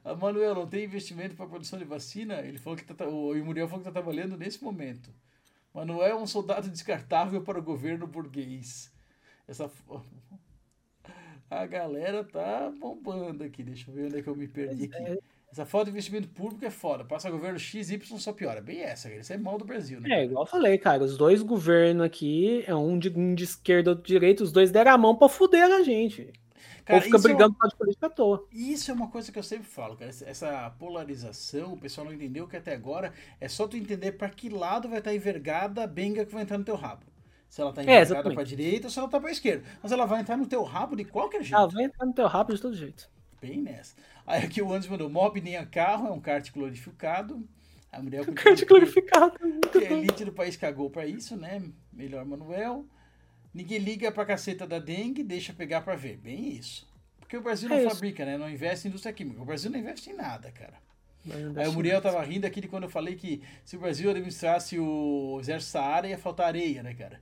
A 0.02 0.14
Manuel, 0.14 0.54
não 0.54 0.66
tem 0.66 0.84
investimento 0.84 1.34
para 1.34 1.46
produção 1.46 1.78
de 1.78 1.84
vacina? 1.84 2.40
Ele 2.40 2.58
falou 2.58 2.78
que 2.78 2.84
tá, 2.84 3.06
o 3.06 3.34
Muriel 3.44 3.68
falou 3.68 3.82
que 3.82 3.88
está 3.88 4.02
trabalhando 4.02 4.36
nesse 4.36 4.62
momento. 4.62 5.10
Manuel 5.72 6.06
é 6.06 6.14
um 6.14 6.26
soldado 6.26 6.68
descartável 6.70 7.42
para 7.42 7.58
o 7.58 7.62
governo 7.62 8.06
burguês. 8.06 8.92
Essa 9.48 9.70
a 11.50 11.66
galera 11.66 12.24
tá 12.24 12.70
bombando 12.70 13.44
aqui. 13.44 13.62
Deixa 13.62 13.90
eu 13.90 13.94
ver 13.94 14.06
onde 14.06 14.18
é 14.18 14.22
que 14.22 14.28
eu 14.28 14.36
me 14.36 14.48
perdi 14.48 14.88
Pois 14.88 15.02
aqui. 15.02 15.18
Essa 15.54 15.64
falta 15.64 15.84
de 15.84 15.90
investimento 15.92 16.26
público 16.30 16.64
é 16.64 16.70
foda. 16.70 17.04
Passa 17.04 17.30
governo 17.30 17.60
XY 17.60 18.00
só 18.18 18.32
piora. 18.32 18.60
Bem 18.60 18.80
essa, 18.80 19.08
cara. 19.08 19.20
Isso 19.20 19.32
é 19.32 19.36
mal 19.38 19.56
do 19.56 19.64
Brasil, 19.64 20.00
né? 20.00 20.08
É, 20.10 20.24
igual 20.24 20.42
eu 20.42 20.50
falei, 20.50 20.76
cara, 20.78 21.04
os 21.04 21.16
dois 21.16 21.42
governos 21.42 22.04
aqui, 22.04 22.64
é 22.66 22.74
um 22.74 22.98
de, 22.98 23.08
um 23.10 23.36
de 23.36 23.44
esquerda, 23.44 23.90
outro 23.90 24.04
de 24.04 24.12
direita, 24.12 24.42
os 24.42 24.50
dois 24.50 24.72
deram 24.72 24.90
a 24.90 24.98
mão 24.98 25.14
pra 25.14 25.28
fuder 25.28 25.62
a 25.62 25.80
gente. 25.84 26.32
Cara, 26.84 26.98
Ou 26.98 27.02
fica 27.04 27.18
é 27.18 27.20
brigando 27.20 27.52
por 27.54 27.60
causa 27.60 27.72
de 27.72 27.78
política 27.78 28.06
à 28.08 28.10
toa. 28.10 28.48
Isso 28.50 28.90
é 28.90 28.94
uma 28.94 29.06
coisa 29.08 29.30
que 29.30 29.38
eu 29.38 29.44
sempre 29.44 29.68
falo, 29.68 29.96
cara. 29.96 30.10
Essa- 30.10 30.70
polarização, 30.76 31.74
o 31.74 31.78
pessoal 31.78 32.04
não 32.04 32.12
entendeu 32.12 32.48
que 32.48 32.56
até 32.56 32.74
agora 32.74 33.12
é 33.40 33.46
só 33.48 33.68
tu 33.68 33.76
entender 33.76 34.12
pra 34.12 34.28
que 34.28 34.48
lado 34.48 34.88
vai 34.88 34.98
estar 34.98 35.14
envergada 35.14 35.84
a 35.84 35.86
benga 35.86 36.26
que 36.26 36.34
vai 36.34 36.42
entrar 36.42 36.58
no 36.58 36.64
teu 36.64 36.74
rabo. 36.74 37.04
Se 37.48 37.60
ela 37.60 37.72
tá 37.72 37.80
É, 37.80 37.84
envergada 37.84 38.06
exatamente. 38.06 38.34
pra 38.34 38.44
direita 38.44 38.86
ou 38.88 38.90
se 38.90 38.98
ela 38.98 39.08
tá 39.08 39.20
pra 39.20 39.30
esquerda. 39.30 39.64
Mas 39.80 39.92
ela 39.92 40.04
vai 40.04 40.20
entrar 40.20 40.36
no 40.36 40.46
teu 40.48 40.64
rabo 40.64 40.96
de 40.96 41.04
qualquer 41.04 41.42
jeito. 41.44 41.56
Ah, 41.56 41.66
vai 41.66 41.84
entrar 41.84 42.04
no 42.06 42.12
teu 42.12 42.26
rabo 42.26 42.52
de 42.52 42.60
todo 42.60 42.74
jeito. 42.74 43.08
Bem 43.40 43.62
nessa. 43.62 43.94
Aí 44.26 44.42
aqui 44.44 44.62
o 44.62 44.72
Anderson 44.72 44.90
mandou, 44.90 45.10
mob 45.10 45.40
nem 45.40 45.56
a 45.56 45.66
carro, 45.66 46.06
é 46.06 46.10
um 46.10 46.20
kart 46.20 46.50
glorificado. 46.52 47.46
A 47.92 48.02
mulher 48.02 48.26
cara 48.34 48.56
de 48.56 48.64
glorificado. 48.64 49.34
é 49.42 49.70
que 49.70 49.86
a 49.86 49.92
elite 49.92 50.24
do 50.24 50.32
país 50.32 50.56
cagou 50.56 50.90
pra 50.90 51.06
isso, 51.06 51.36
né? 51.36 51.62
Melhor 51.92 52.24
Manuel. 52.24 52.86
Ninguém 53.52 53.78
liga 53.78 54.10
pra 54.10 54.24
caceta 54.26 54.66
da 54.66 54.80
dengue, 54.80 55.22
deixa 55.22 55.52
pegar 55.52 55.82
pra 55.82 55.94
ver. 55.94 56.16
Bem 56.16 56.48
isso. 56.56 56.92
Porque 57.20 57.36
o 57.36 57.40
Brasil 57.40 57.68
não 57.68 57.76
É 57.76 57.84
isso. 57.84 57.94
fabrica, 57.94 58.24
né? 58.24 58.36
Não 58.36 58.50
investe 58.50 58.86
em 58.86 58.88
indústria 58.88 59.12
química. 59.12 59.40
O 59.40 59.44
Brasil 59.44 59.70
não 59.70 59.78
investe 59.78 60.10
em 60.10 60.14
nada, 60.14 60.50
cara. 60.50 60.74
Aí 61.56 61.68
o 61.68 61.72
Muriel 61.72 62.02
tava 62.02 62.22
rindo 62.22 62.46
aqui 62.46 62.60
de 62.60 62.68
quando 62.68 62.82
eu 62.82 62.90
falei 62.90 63.14
que 63.14 63.40
se 63.64 63.76
o 63.76 63.80
Brasil 63.80 64.10
administrasse 64.10 64.78
o 64.78 65.38
exército 65.40 65.72
Saara, 65.72 66.08
ia 66.08 66.18
faltar 66.18 66.48
areia, 66.48 66.82
né, 66.82 66.94
cara? 66.94 67.20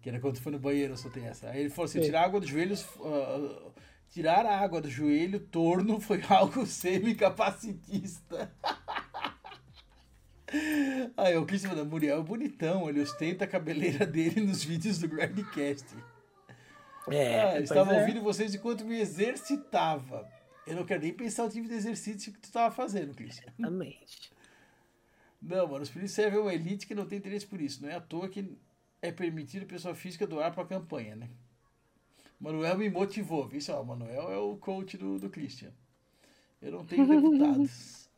Que 0.00 0.08
era 0.08 0.18
quando 0.18 0.40
foi 0.40 0.50
no 0.52 0.58
banheiro, 0.58 0.94
eu 0.94 0.96
soltei 0.96 1.22
essa. 1.22 1.50
Aí 1.50 1.60
ele 1.60 1.70
falou 1.70 1.84
assim: 1.84 2.00
Sim. 2.00 2.06
tirar 2.06 2.24
água 2.24 2.40
dos 2.40 2.48
joelhos. 2.48 2.82
uh, 2.96 3.72
tirar 4.14 4.46
a 4.46 4.56
água 4.56 4.80
do 4.80 4.88
joelho 4.88 5.40
torno 5.40 5.98
foi 5.98 6.22
algo 6.30 6.64
semi-capacitista. 6.64 8.54
Aí 11.16 11.36
o 11.36 11.44
Cristian 11.44 11.70
falando, 11.70 11.90
Muriel 11.90 12.20
é 12.20 12.22
bonitão, 12.22 12.88
ele 12.88 13.00
ostenta 13.00 13.44
a 13.44 13.48
cabeleira 13.48 14.06
dele 14.06 14.40
nos 14.40 14.62
vídeos 14.62 14.98
do 14.98 15.08
Grandcast. 15.08 15.96
É, 17.10 17.40
Ah, 17.40 17.60
estava 17.60 17.92
é. 17.92 18.00
ouvindo 18.00 18.22
vocês 18.22 18.54
enquanto 18.54 18.84
me 18.84 19.00
exercitava. 19.00 20.30
Eu 20.64 20.76
não 20.76 20.84
quero 20.84 21.02
nem 21.02 21.12
pensar 21.12 21.44
o 21.44 21.50
tipo 21.50 21.66
de 21.66 21.74
exercício 21.74 22.32
que 22.32 22.38
tu 22.38 22.44
estava 22.44 22.72
fazendo, 22.72 23.14
Cristian. 23.14 23.52
Exatamente. 23.58 24.32
Não, 25.42 25.66
mano, 25.66 25.82
os 25.82 25.90
filhos 25.90 26.12
servem 26.12 26.38
a 26.38 26.42
uma 26.42 26.54
elite 26.54 26.86
que 26.86 26.94
não 26.94 27.04
tem 27.04 27.18
interesse 27.18 27.46
por 27.46 27.60
isso. 27.60 27.82
Não 27.82 27.90
é 27.90 27.96
à 27.96 28.00
toa 28.00 28.28
que 28.28 28.56
é 29.02 29.10
permitido 29.10 29.66
pessoa 29.66 29.94
física 29.94 30.24
doar 30.24 30.54
pra 30.54 30.64
campanha, 30.64 31.16
né? 31.16 31.28
Manuel 32.44 32.76
me 32.76 32.90
motivou, 32.90 33.48
viu 33.48 33.58
só? 33.58 33.80
O 33.80 33.86
Manuel 33.86 34.30
é 34.30 34.36
o 34.36 34.54
coach 34.58 34.98
do, 34.98 35.18
do 35.18 35.30
Christian. 35.30 35.72
Eu 36.60 36.72
não 36.72 36.84
tenho 36.84 37.08
deputados. 37.08 38.10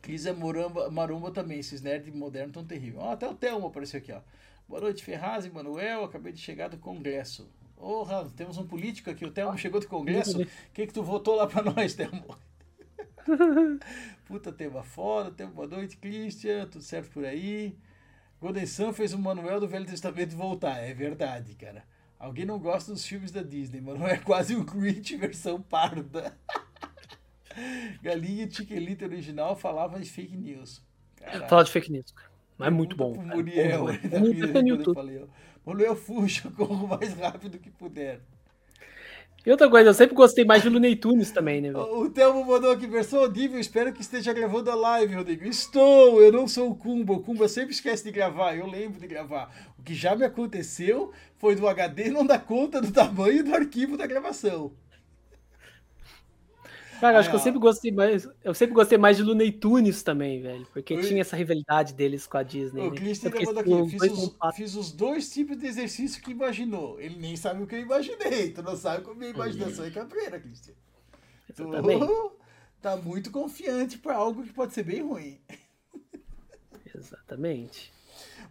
Cris 0.00 0.24
é 0.24 0.32
moramba, 0.32 0.88
maromba 0.88 1.32
também. 1.32 1.58
Esses 1.58 1.82
nerds 1.82 2.14
modernos 2.14 2.54
tão 2.54 2.64
terríveis. 2.64 3.02
Ó, 3.02 3.10
até 3.10 3.28
o 3.28 3.34
Thelmo 3.34 3.66
apareceu 3.66 3.98
aqui, 3.98 4.12
ó. 4.12 4.20
Boa 4.68 4.82
noite, 4.82 5.02
Ferraz 5.02 5.44
e 5.44 5.50
Manuel. 5.50 6.04
Acabei 6.04 6.32
de 6.32 6.38
chegar 6.38 6.68
do 6.68 6.78
Congresso. 6.78 7.50
Porra, 7.74 8.30
temos 8.36 8.56
um 8.56 8.64
político 8.64 9.10
aqui. 9.10 9.24
O 9.24 9.32
Thelmo 9.32 9.58
chegou 9.58 9.80
do 9.80 9.88
Congresso. 9.88 10.40
O 10.40 10.46
que, 10.72 10.86
que 10.86 10.92
tu 10.92 11.02
votou 11.02 11.34
lá 11.34 11.48
pra 11.48 11.64
nós, 11.64 11.94
Thelmo? 11.94 12.36
Puta 14.26 14.52
tema 14.52 14.84
foda, 14.84 15.32
tema 15.32 15.50
boa 15.50 15.66
noite, 15.66 15.96
Christian, 15.96 16.68
tudo 16.68 16.84
certo 16.84 17.10
por 17.10 17.24
aí? 17.24 17.76
Golden 18.40 18.64
Sun 18.64 18.92
fez 18.92 19.12
o 19.12 19.18
Manuel 19.18 19.58
do 19.58 19.66
Velho 19.66 19.86
Testamento 19.86 20.36
voltar, 20.36 20.78
é 20.78 20.94
verdade, 20.94 21.54
cara. 21.56 21.84
Alguém 22.20 22.44
não 22.44 22.58
gosta 22.58 22.92
dos 22.92 23.06
filmes 23.06 23.30
da 23.30 23.42
Disney, 23.42 23.80
Manuel 23.80 24.12
é 24.12 24.18
quase 24.18 24.54
um 24.54 24.62
Grinch 24.62 25.16
versão 25.16 25.60
parda. 25.60 26.36
Galinha 28.02 28.48
Chiquelita 28.48 29.06
original 29.06 29.56
falava 29.56 29.98
de 29.98 30.08
fake 30.08 30.36
news. 30.36 30.82
Fala 31.48 31.64
de 31.64 31.72
fake 31.72 31.90
news, 31.90 32.12
cara. 32.12 32.30
Mas 32.58 32.68
é 32.68 32.70
muito 32.70 32.94
bom. 32.94 33.14
Muriel, 33.14 33.86
Bom, 33.86 33.92
tá 34.52 34.62
Muito 34.62 34.94
falei, 34.94 35.22
ó. 35.22 35.26
Manuel 35.64 35.96
fuja, 35.96 36.50
corra 36.50 36.84
o 36.84 36.88
mais 36.88 37.14
rápido 37.14 37.58
que 37.58 37.70
puder. 37.70 38.20
E 39.44 39.50
outra 39.50 39.70
coisa, 39.70 39.88
eu 39.88 39.94
sempre 39.94 40.14
gostei 40.14 40.44
mais 40.44 40.62
de 40.62 40.68
Looney 40.68 40.94
Tunes 40.94 41.30
também, 41.30 41.62
né, 41.62 41.72
velho? 41.72 41.98
O 41.98 42.10
Thelmo 42.10 42.44
mandou 42.44 42.70
aqui, 42.70 42.86
versão 42.86 43.20
audível, 43.20 43.58
espero 43.58 43.90
que 43.90 44.02
esteja 44.02 44.34
gravando 44.34 44.70
a 44.70 44.74
live, 44.74 45.14
Rodrigo. 45.14 45.46
Estou, 45.46 46.22
eu 46.22 46.30
não 46.30 46.46
sou 46.46 46.70
o 46.70 46.74
Kumba. 46.74 47.14
O 47.14 47.20
Kumba 47.20 47.48
sempre 47.48 47.72
esquece 47.72 48.04
de 48.04 48.10
gravar, 48.10 48.54
eu 48.54 48.66
lembro 48.66 49.00
de 49.00 49.06
gravar. 49.06 49.50
O 49.78 49.82
que 49.82 49.94
já 49.94 50.14
me 50.14 50.26
aconteceu 50.26 51.10
foi 51.38 51.54
do 51.54 51.66
HD 51.66 52.10
não 52.10 52.26
dar 52.26 52.40
conta 52.40 52.82
do 52.82 52.92
tamanho 52.92 53.42
do 53.42 53.54
arquivo 53.54 53.96
da 53.96 54.06
gravação. 54.06 54.72
Cara, 57.00 57.18
acho 57.18 57.30
que 57.30 57.36
eu 57.36 57.40
sempre 57.40 57.58
gostei 57.58 57.90
mais. 57.90 58.28
Eu 58.44 58.52
sempre 58.52 58.74
gostei 58.74 58.98
mais 58.98 59.16
de 59.16 59.22
Looney 59.22 59.50
Tunes 59.50 60.02
também, 60.02 60.42
velho. 60.42 60.66
Porque 60.72 61.00
tinha 61.00 61.22
essa 61.22 61.34
rivalidade 61.34 61.94
deles 61.94 62.26
com 62.26 62.36
a 62.36 62.42
Disney. 62.42 62.82
O 62.82 62.90
né? 62.90 62.96
Christian 62.96 63.30
mandou 63.30 63.58
aqui, 63.58 63.90
fiz 63.90 63.98
dois 63.98 64.12
os, 64.12 64.36
fiz 64.54 64.74
os 64.74 64.92
dois 64.92 65.32
tipos 65.32 65.56
de 65.56 65.66
exercício 65.66 66.22
que 66.22 66.30
imaginou. 66.30 67.00
Ele 67.00 67.18
nem 67.18 67.36
sabe 67.36 67.62
o 67.62 67.66
que 67.66 67.74
eu 67.74 67.80
imaginei. 67.80 68.52
Tu 68.52 68.62
não 68.62 68.76
sabe 68.76 69.02
como 69.02 69.16
minha 69.16 69.30
imaginação 69.30 69.84
é 69.84 69.90
cabreira, 69.90 70.38
Christian. 70.38 70.74
Tu 71.56 71.64
tá 72.82 72.96
muito 72.96 73.30
confiante 73.30 73.98
para 73.98 74.16
algo 74.16 74.42
que 74.42 74.52
pode 74.52 74.74
ser 74.74 74.82
bem 74.82 75.02
ruim. 75.02 75.40
Exatamente. 76.94 77.92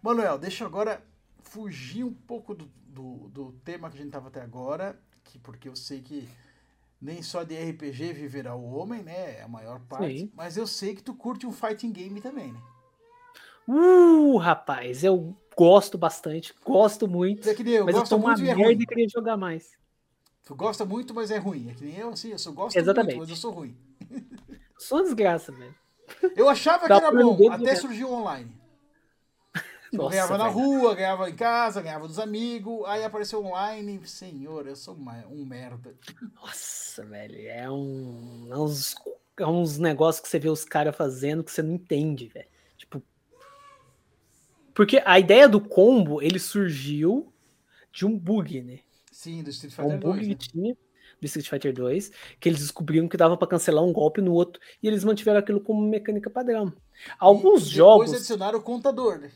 Manuel, 0.01 0.37
deixa 0.37 0.63
eu 0.63 0.67
agora 0.67 1.03
fugir 1.43 2.03
um 2.03 2.13
pouco 2.13 2.55
do, 2.55 2.69
do, 2.87 3.29
do 3.29 3.51
tema 3.63 3.89
que 3.89 3.97
a 3.97 4.01
gente 4.01 4.11
tava 4.11 4.27
até 4.27 4.41
agora, 4.41 4.99
que 5.23 5.37
porque 5.39 5.67
eu 5.67 5.75
sei 5.75 6.01
que 6.01 6.27
nem 7.01 7.21
só 7.21 7.43
de 7.43 7.55
RPG 7.55 8.13
viverá 8.13 8.55
o 8.55 8.73
homem, 8.73 9.01
né? 9.01 9.37
É 9.39 9.43
a 9.43 9.47
maior 9.47 9.79
parte. 9.81 10.19
Sim. 10.19 10.31
Mas 10.35 10.57
eu 10.57 10.67
sei 10.67 10.95
que 10.95 11.03
tu 11.03 11.13
curte 11.13 11.47
um 11.47 11.51
fighting 11.51 11.91
game 11.91 12.19
também, 12.21 12.51
né? 12.51 12.61
Uh, 13.67 14.37
rapaz, 14.37 15.03
eu 15.03 15.35
gosto 15.55 15.97
bastante, 15.97 16.53
gosto 16.65 17.07
muito. 17.07 17.47
É 17.47 17.53
que 17.53 17.63
nem 17.63 17.75
eu 17.75 17.85
mas 17.85 17.93
eu 17.95 18.01
gosto 18.01 18.09
tô 18.09 18.17
uma 18.17 18.29
muito 18.29 18.41
e 18.41 18.49
é 18.49 18.55
merda 18.55 18.63
ruim. 18.63 18.81
e 18.81 18.85
queria 18.85 19.07
jogar 19.09 19.37
mais. 19.37 19.69
Tu 20.43 20.55
gosta 20.55 20.83
muito, 20.83 21.13
mas 21.13 21.29
é 21.29 21.37
ruim. 21.37 21.69
É 21.69 21.73
que 21.75 21.85
nem 21.85 21.95
eu, 21.95 22.09
assim, 22.09 22.31
eu 22.31 22.39
só 22.39 22.51
gosto 22.51 22.75
Exatamente. 22.75 23.15
muito, 23.15 23.19
mas 23.19 23.29
eu 23.29 23.35
sou 23.35 23.51
ruim. 23.51 23.77
Sou 24.79 24.97
uma 24.97 25.03
desgraça, 25.03 25.51
velho. 25.51 25.75
Eu 26.35 26.49
achava 26.49 26.83
que 26.83 26.89
Dá 26.89 26.97
era 26.97 27.11
pra 27.11 27.21
bom, 27.21 27.51
até 27.51 27.75
surgiu 27.75 28.11
online. 28.11 28.58
Nossa, 29.97 30.09
ganhava 30.11 30.37
na 30.37 30.47
rua, 30.47 30.95
ganhava 30.95 31.29
em 31.29 31.35
casa, 31.35 31.81
ganhava 31.81 32.07
dos 32.07 32.19
amigos, 32.19 32.85
aí 32.85 33.03
apareceu 33.03 33.43
online. 33.43 33.99
Senhor, 34.05 34.67
eu 34.67 34.75
sou 34.75 34.93
uma- 34.95 35.25
um 35.27 35.45
merda. 35.45 35.95
Nossa, 36.35 37.05
velho, 37.05 37.35
é 37.47 37.69
um. 37.69 38.47
É 38.51 38.57
uns, 38.57 38.95
é 39.39 39.45
uns 39.47 39.77
negócios 39.77 40.21
que 40.21 40.29
você 40.29 40.37
vê 40.39 40.49
os 40.49 40.63
caras 40.63 40.95
fazendo 40.95 41.43
que 41.43 41.51
você 41.51 41.61
não 41.61 41.73
entende, 41.73 42.27
velho. 42.27 42.47
Tipo. 42.77 43.01
Porque 44.73 45.01
a 45.05 45.19
ideia 45.19 45.47
do 45.49 45.59
combo, 45.59 46.21
ele 46.21 46.39
surgiu 46.39 47.33
de 47.91 48.05
um 48.05 48.17
bug, 48.17 48.61
né? 48.61 48.79
Sim, 49.11 49.43
do 49.43 49.49
Street 49.49 49.73
um 49.73 49.75
Fighter 49.75 49.99
bug 49.99 50.13
2. 50.13 50.21
que 50.27 50.29
Né? 50.29 50.37
tinha 50.39 50.77
do 51.19 51.25
Street 51.25 51.49
Fighter 51.49 51.73
2, 51.73 52.11
que 52.39 52.47
eles 52.47 52.61
descobriram 52.61 53.05
que 53.09 53.17
dava 53.17 53.35
pra 53.35 53.45
cancelar 53.47 53.83
um 53.83 53.91
golpe 53.91 54.21
no 54.21 54.31
outro, 54.31 54.61
e 54.81 54.87
eles 54.87 55.03
mantiveram 55.03 55.39
aquilo 55.39 55.59
como 55.59 55.81
mecânica 55.85 56.29
padrão. 56.29 56.71
Alguns 57.19 57.63
E 57.67 57.71
jogos. 57.71 58.05
Depois 58.05 58.19
adicionaram 58.21 58.59
o 58.59 58.61
contador, 58.63 59.19
né? 59.19 59.29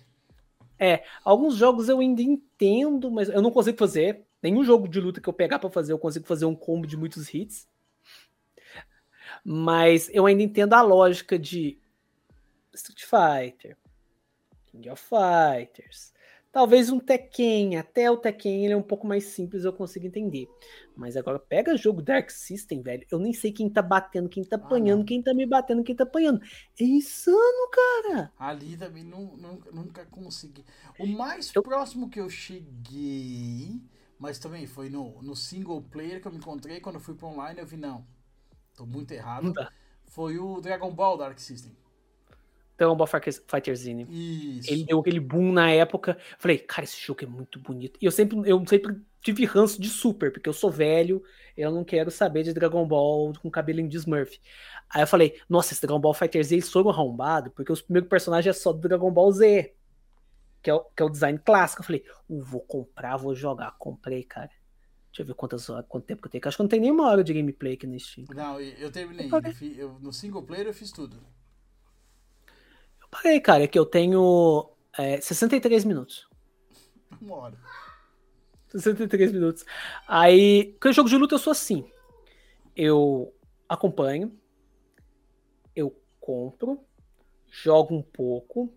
É, 0.79 1.03
alguns 1.23 1.55
jogos 1.55 1.89
eu 1.89 1.99
ainda 1.99 2.21
entendo, 2.21 3.09
mas 3.11 3.29
eu 3.29 3.41
não 3.41 3.51
consigo 3.51 3.77
fazer. 3.77 4.25
Nenhum 4.41 4.63
jogo 4.63 4.87
de 4.87 4.99
luta 4.99 5.21
que 5.21 5.27
eu 5.27 5.33
pegar 5.33 5.59
pra 5.59 5.69
fazer, 5.69 5.93
eu 5.93 5.99
consigo 5.99 6.25
fazer 6.25 6.45
um 6.45 6.55
combo 6.55 6.85
de 6.85 6.97
muitos 6.97 7.33
hits. 7.33 7.67
Mas 9.43 10.09
eu 10.13 10.25
ainda 10.25 10.43
entendo 10.43 10.73
a 10.73 10.81
lógica 10.81 11.39
de 11.39 11.77
Street 12.73 13.03
Fighter, 13.03 13.77
King 14.67 14.89
of 14.89 15.01
Fighters, 15.01 16.12
talvez 16.53 16.89
um 16.89 16.99
Tekken, 16.99 17.77
até 17.77 18.09
o 18.09 18.15
Tekken 18.15 18.63
ele 18.63 18.73
é 18.73 18.77
um 18.77 18.81
pouco 18.83 19.05
mais 19.05 19.25
simples, 19.25 19.65
eu 19.65 19.73
consigo 19.73 20.05
entender. 20.05 20.47
Mas 20.95 21.17
agora 21.17 21.39
pega 21.39 21.75
jogo 21.75 22.01
Dark 22.01 22.29
System, 22.29 22.81
velho, 22.81 23.05
eu 23.11 23.19
nem 23.19 23.33
sei 23.33 23.51
quem 23.51 23.69
tá 23.69 23.81
batendo, 23.81 24.29
quem 24.29 24.43
tá 24.43 24.55
Ah, 24.55 24.59
apanhando, 24.59 24.99
não. 24.99 25.05
quem 25.05 25.21
tá 25.21 25.33
me 25.33 25.45
batendo, 25.45 25.83
quem 25.83 25.95
tá 25.95 26.03
apanhando. 26.03 26.39
É 26.79 26.83
insano, 26.83 27.69
cara. 27.71 28.31
Ali 28.37 28.77
também 28.77 29.03
nu- 29.03 29.35
nunca, 29.35 29.71
nunca 29.71 30.05
consegui. 30.05 30.63
O 30.99 31.07
mais 31.07 31.51
Eu- 31.53 31.63
próximo 31.63 32.09
que 32.09 32.19
eu 32.21 32.29
cheguei, 32.29 33.81
mas 34.19 34.37
também 34.37 34.67
foi 34.67 34.89
no, 34.89 35.21
no 35.23 35.35
single 35.35 35.81
player 35.81 36.21
que 36.21 36.27
eu 36.27 36.31
me 36.31 36.37
encontrei 36.37 36.79
quando 36.79 36.95
eu 36.95 37.01
fui 37.01 37.15
pro 37.15 37.27
online, 37.27 37.59
eu 37.59 37.65
vi, 37.65 37.75
não, 37.75 38.05
tô 38.75 38.85
muito 38.85 39.11
errado. 39.11 39.51
Não. 39.51 39.67
Foi 40.05 40.37
o 40.37 40.61
Dragon 40.61 40.91
Ball 40.93 41.17
Dark 41.17 41.39
System. 41.39 41.75
Dragon 42.77 42.95
Ball 42.95 43.07
Fighter 43.07 43.75
Z, 43.75 43.93
né? 43.93 44.03
Isso. 44.09 44.71
Ele 44.71 44.83
deu 44.85 44.99
aquele 44.99 45.19
boom 45.19 45.51
na 45.51 45.71
época. 45.71 46.17
Falei, 46.39 46.57
cara, 46.57 46.83
esse 46.83 46.99
jogo 46.99 47.23
é 47.23 47.27
muito 47.27 47.59
bonito. 47.59 47.97
E 48.01 48.05
eu 48.05 48.11
sempre, 48.11 48.37
eu 48.45 48.63
sempre 48.67 48.99
tive 49.21 49.45
ranço 49.45 49.81
de 49.81 49.89
Super, 49.89 50.31
porque 50.31 50.49
eu 50.49 50.53
sou 50.53 50.69
velho, 50.71 51.23
eu 51.55 51.71
não 51.71 51.83
quero 51.83 52.11
saber 52.11 52.43
de 52.43 52.53
Dragon 52.53 52.85
Ball 52.87 53.33
com 53.41 53.49
cabelinho 53.49 53.87
de 53.87 53.97
Smurf. 53.97 54.39
Aí 54.89 55.01
eu 55.03 55.07
falei, 55.07 55.39
nossa, 55.47 55.73
esse 55.73 55.81
Dragon 55.81 55.99
Ball 55.99 56.13
Fighter 56.13 56.43
Z 56.43 56.55
eles 56.55 56.69
foram 56.69 56.89
arrombado, 56.89 57.51
porque 57.51 57.71
os 57.71 57.81
primeiros 57.81 58.09
personagens 58.09 58.55
é 58.55 58.59
só 58.59 58.73
do 58.73 58.79
Dragon 58.79 59.11
Ball 59.11 59.31
Z, 59.31 59.73
que 60.61 60.69
é 60.69 60.73
o, 60.73 60.81
que 60.81 61.01
é 61.03 61.05
o 61.05 61.09
design 61.09 61.39
clássico. 61.39 61.81
Eu 61.81 61.85
falei, 61.85 62.03
uh, 62.29 62.41
vou 62.43 62.61
comprar, 62.61 63.17
vou 63.17 63.35
jogar. 63.35 63.75
Comprei, 63.77 64.23
cara. 64.23 64.49
Deixa 65.09 65.21
eu 65.21 65.25
ver 65.27 65.35
quantas 65.35 65.69
horas, 65.69 65.85
quanto 65.87 66.05
tempo 66.05 66.21
que 66.21 66.27
eu 66.27 66.31
tenho. 66.31 66.41
Acho 66.47 66.57
que 66.57 66.63
não 66.63 66.69
tem 66.69 66.79
nenhuma 66.79 67.07
hora 67.07 67.23
de 67.23 67.33
gameplay 67.33 67.73
aqui 67.73 67.85
nesse 67.85 68.07
Steam. 68.07 68.27
Não, 68.33 68.59
eu 68.59 68.91
terminei. 68.91 69.29
Eu- 69.77 69.99
no 69.99 70.11
single 70.11 70.41
player 70.41 70.65
eu 70.65 70.73
fiz 70.73 70.91
tudo. 70.91 71.21
Parei, 73.13 73.39
cara, 73.39 73.67
que 73.67 73.77
eu 73.77 73.85
tenho 73.85 74.71
é, 74.97 75.21
63 75.21 75.85
minutos. 75.85 76.27
Uma 77.21 77.35
hora. 77.35 77.57
63 78.69 79.31
minutos. 79.31 79.63
Aí, 80.07 80.75
com 80.81 80.91
jogo 80.91 81.07
de 81.07 81.15
luta 81.15 81.35
eu 81.35 81.39
sou 81.39 81.51
assim. 81.51 81.85
Eu 82.75 83.31
acompanho, 83.69 84.35
eu 85.75 85.95
compro, 86.19 86.79
jogo 87.51 87.93
um 87.93 88.01
pouco, 88.01 88.73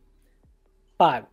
paro. 0.98 1.28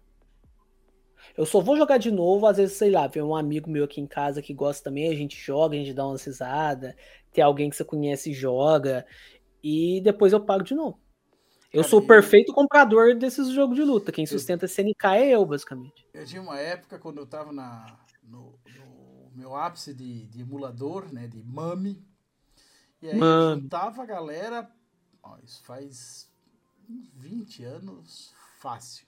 Eu 1.35 1.45
só 1.45 1.59
vou 1.59 1.75
jogar 1.75 1.97
de 1.97 2.09
novo, 2.09 2.47
às 2.47 2.55
vezes, 2.55 2.77
sei 2.77 2.89
lá, 2.89 3.05
vem 3.07 3.21
um 3.21 3.35
amigo 3.35 3.69
meu 3.69 3.83
aqui 3.83 3.99
em 3.99 4.07
casa 4.07 4.41
que 4.41 4.53
gosta 4.53 4.81
também, 4.81 5.09
a 5.09 5.15
gente 5.15 5.37
joga, 5.37 5.75
a 5.75 5.79
gente 5.79 5.93
dá 5.93 6.07
uma 6.07 6.15
risada, 6.15 6.95
tem 7.33 7.43
alguém 7.43 7.69
que 7.69 7.75
você 7.75 7.83
conhece 7.83 8.31
e 8.31 8.33
joga, 8.33 9.05
e 9.61 9.99
depois 9.99 10.31
eu 10.31 10.39
paro 10.39 10.63
de 10.63 10.73
novo. 10.73 11.02
Eu 11.73 11.83
sou 11.83 11.99
o 11.99 12.07
perfeito 12.07 12.53
comprador 12.53 13.15
desses 13.15 13.49
jogos 13.49 13.75
de 13.75 13.83
luta. 13.83 14.11
Quem 14.11 14.25
sustenta 14.25 14.65
SNK 14.65 15.05
é 15.15 15.29
eu, 15.29 15.45
basicamente. 15.45 16.07
Eu 16.13 16.25
tinha 16.25 16.41
uma 16.41 16.59
época 16.59 16.99
quando 16.99 17.17
eu 17.17 17.25
tava 17.25 17.51
na, 17.51 17.97
no, 18.21 18.59
no 18.75 19.31
meu 19.33 19.55
ápice 19.55 19.93
de, 19.93 20.27
de 20.27 20.41
emulador, 20.41 21.11
né? 21.11 21.27
De 21.27 21.41
Mami. 21.41 22.05
E 23.01 23.07
aí 23.07 23.13
eu 23.13 23.19
Mami. 23.19 23.61
juntava 23.61 24.03
a 24.03 24.05
galera 24.05 24.71
Ó, 25.23 25.37
isso 25.41 25.63
faz 25.63 26.29
uns 26.89 27.09
20 27.15 27.63
anos 27.63 28.33
fácil. 28.59 29.07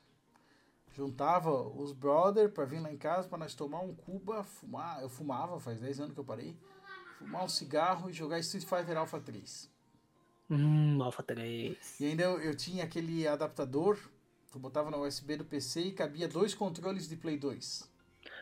Juntava 0.93 1.51
os 1.51 1.91
brother 1.91 2.49
pra 2.49 2.63
vir 2.63 2.79
lá 2.79 2.89
em 2.89 2.97
casa 2.97 3.27
pra 3.27 3.37
nós 3.37 3.53
tomar 3.53 3.81
um 3.81 3.93
Cuba, 3.93 4.45
fumar. 4.45 5.01
Eu 5.01 5.09
fumava, 5.09 5.59
faz 5.59 5.81
10 5.81 5.99
anos 5.99 6.13
que 6.13 6.19
eu 6.19 6.23
parei. 6.23 6.57
Fumar 7.19 7.43
um 7.43 7.49
cigarro 7.49 8.09
e 8.09 8.13
jogar 8.13 8.39
Street 8.39 8.63
Fighter 8.63 8.97
Alpha 8.97 9.19
3. 9.19 9.69
Hum, 10.49 11.01
Alpha 11.01 11.23
3. 11.23 11.99
E 11.99 12.05
ainda 12.05 12.23
eu, 12.23 12.39
eu 12.39 12.55
tinha 12.55 12.83
aquele 12.83 13.27
adaptador 13.27 13.97
que 14.51 14.57
eu 14.57 14.61
botava 14.61 14.91
na 14.91 14.97
USB 14.97 15.37
do 15.37 15.45
PC 15.45 15.81
e 15.81 15.91
cabia 15.91 16.27
dois 16.27 16.53
controles 16.53 17.09
de 17.09 17.15
Play 17.15 17.37
2. 17.37 17.89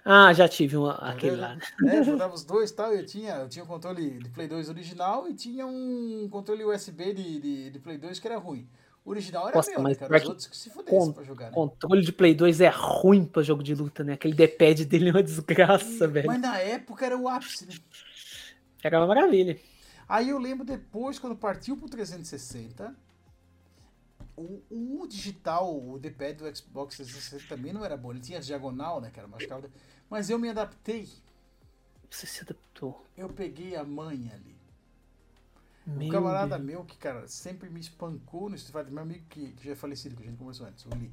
Ah, 0.06 0.34
já 0.34 0.48
tive 0.50 0.76
um, 0.76 0.86
aquele 0.88 1.38
lá. 1.38 1.58
É, 1.88 2.04
botava 2.04 2.34
os 2.36 2.44
dois 2.44 2.72
e 2.72 2.76
tal. 2.76 2.94
Eu 2.94 3.06
tinha, 3.06 3.36
eu 3.36 3.50
tinha 3.50 3.64
um 3.64 3.68
controle 3.68 4.20
de 4.20 4.30
Play 4.30 4.48
2 4.48 4.70
original 4.70 5.28
e 5.30 5.34
tinha 5.34 5.66
um 5.66 6.28
controle 6.30 6.66
USB 6.66 7.14
de, 7.14 7.40
de, 7.40 7.70
de 7.70 7.80
Play 7.80 7.98
2 7.98 8.20
que 8.20 8.28
era 8.28 8.38
ruim. 8.38 8.68
O 9.06 9.12
original 9.12 9.48
era 9.48 9.58
Nossa, 9.58 9.72
meu, 9.72 9.80
né, 9.80 9.84
mas 9.90 9.98
cara? 9.98 10.16
Os 10.16 10.22
que 10.22 10.28
outros 10.28 10.48
que 10.48 10.58
se 10.58 10.70
fudessem 10.70 11.14
pra 11.14 11.24
jogar, 11.24 11.46
né? 11.48 11.56
Controle 11.56 12.02
de 12.02 12.12
Play 12.12 12.34
2 12.34 12.62
é 12.62 12.70
ruim 12.70 13.26
pra 13.26 13.44
jogo 13.44 13.64
de 13.64 13.76
luta, 13.76 14.04
né? 14.04 14.14
Aquele 14.14 14.34
D-pad 14.34 14.86
dele 14.86 15.10
é 15.10 15.12
uma 15.12 15.24
desgraça, 15.24 16.08
velho. 16.08 16.28
Mas 16.28 16.42
na 16.42 16.58
época 16.58 17.06
era 17.06 17.18
o 17.18 17.28
ápice, 17.28 17.66
né? 17.66 17.74
Era 18.82 19.00
uma 19.00 19.08
maravilha. 19.08 19.58
Aí 20.08 20.30
eu 20.30 20.38
lembro 20.38 20.66
depois, 20.66 21.20
quando 21.20 21.36
partiu 21.36 21.78
pro 21.78 21.90
360, 21.90 22.96
o, 24.36 24.62
o 24.70 25.08
digital, 25.08 25.76
o 25.76 26.00
D-pad 26.00 26.38
do 26.38 26.56
Xbox 26.56 26.96
360 26.96 27.48
também 27.48 27.72
não 27.72 27.86
era 27.86 27.96
bom. 27.96 28.12
Ele 28.12 28.20
tinha 28.20 28.40
diagonal, 28.40 29.00
né, 29.00 29.12
cara? 29.12 29.28
Machucava. 29.28 29.70
Mas 30.10 30.30
eu 30.30 30.40
me 30.40 30.50
adaptei. 30.50 31.10
Você 32.10 32.28
se 32.28 32.42
adaptou. 32.42 33.06
Eu 33.18 33.30
peguei 33.30 33.76
a 33.76 33.84
manha 33.84 34.34
ali. 34.34 34.54
Meu 35.86 36.08
Um 36.08 36.12
camarada 36.12 36.58
Deus. 36.58 36.68
meu 36.68 36.86
que, 36.86 36.98
cara, 36.98 37.28
sempre 37.28 37.70
me 37.70 37.80
espancou 37.80 38.50
no 38.50 38.56
Street 38.56 38.74
Fighter, 38.74 38.94
meu 38.94 39.04
amigo 39.04 39.26
que, 39.30 39.52
que 39.52 39.66
já 39.66 39.72
é 39.74 39.76
falecido, 39.76 40.16
que 40.16 40.24
a 40.24 40.26
gente 40.26 40.38
conversou 40.38 40.66
antes, 40.66 40.86
o 40.86 40.90
Lee. 40.96 41.12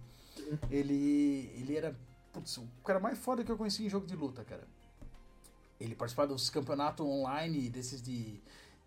Ele, 0.70 1.50
ele 1.56 1.76
era, 1.76 1.98
putz, 2.32 2.58
o 2.58 2.66
cara 2.84 3.00
mais 3.00 3.18
foda 3.18 3.42
que 3.42 3.50
eu 3.50 3.56
conheci 3.56 3.84
em 3.84 3.88
jogo 3.88 4.06
de 4.06 4.14
luta, 4.14 4.44
cara. 4.44 4.66
Ele 5.80 5.94
participava 5.94 6.28
dos 6.28 6.50
campeonatos 6.50 7.04
online, 7.04 7.68
desses 7.68 8.00
de, 8.00 8.40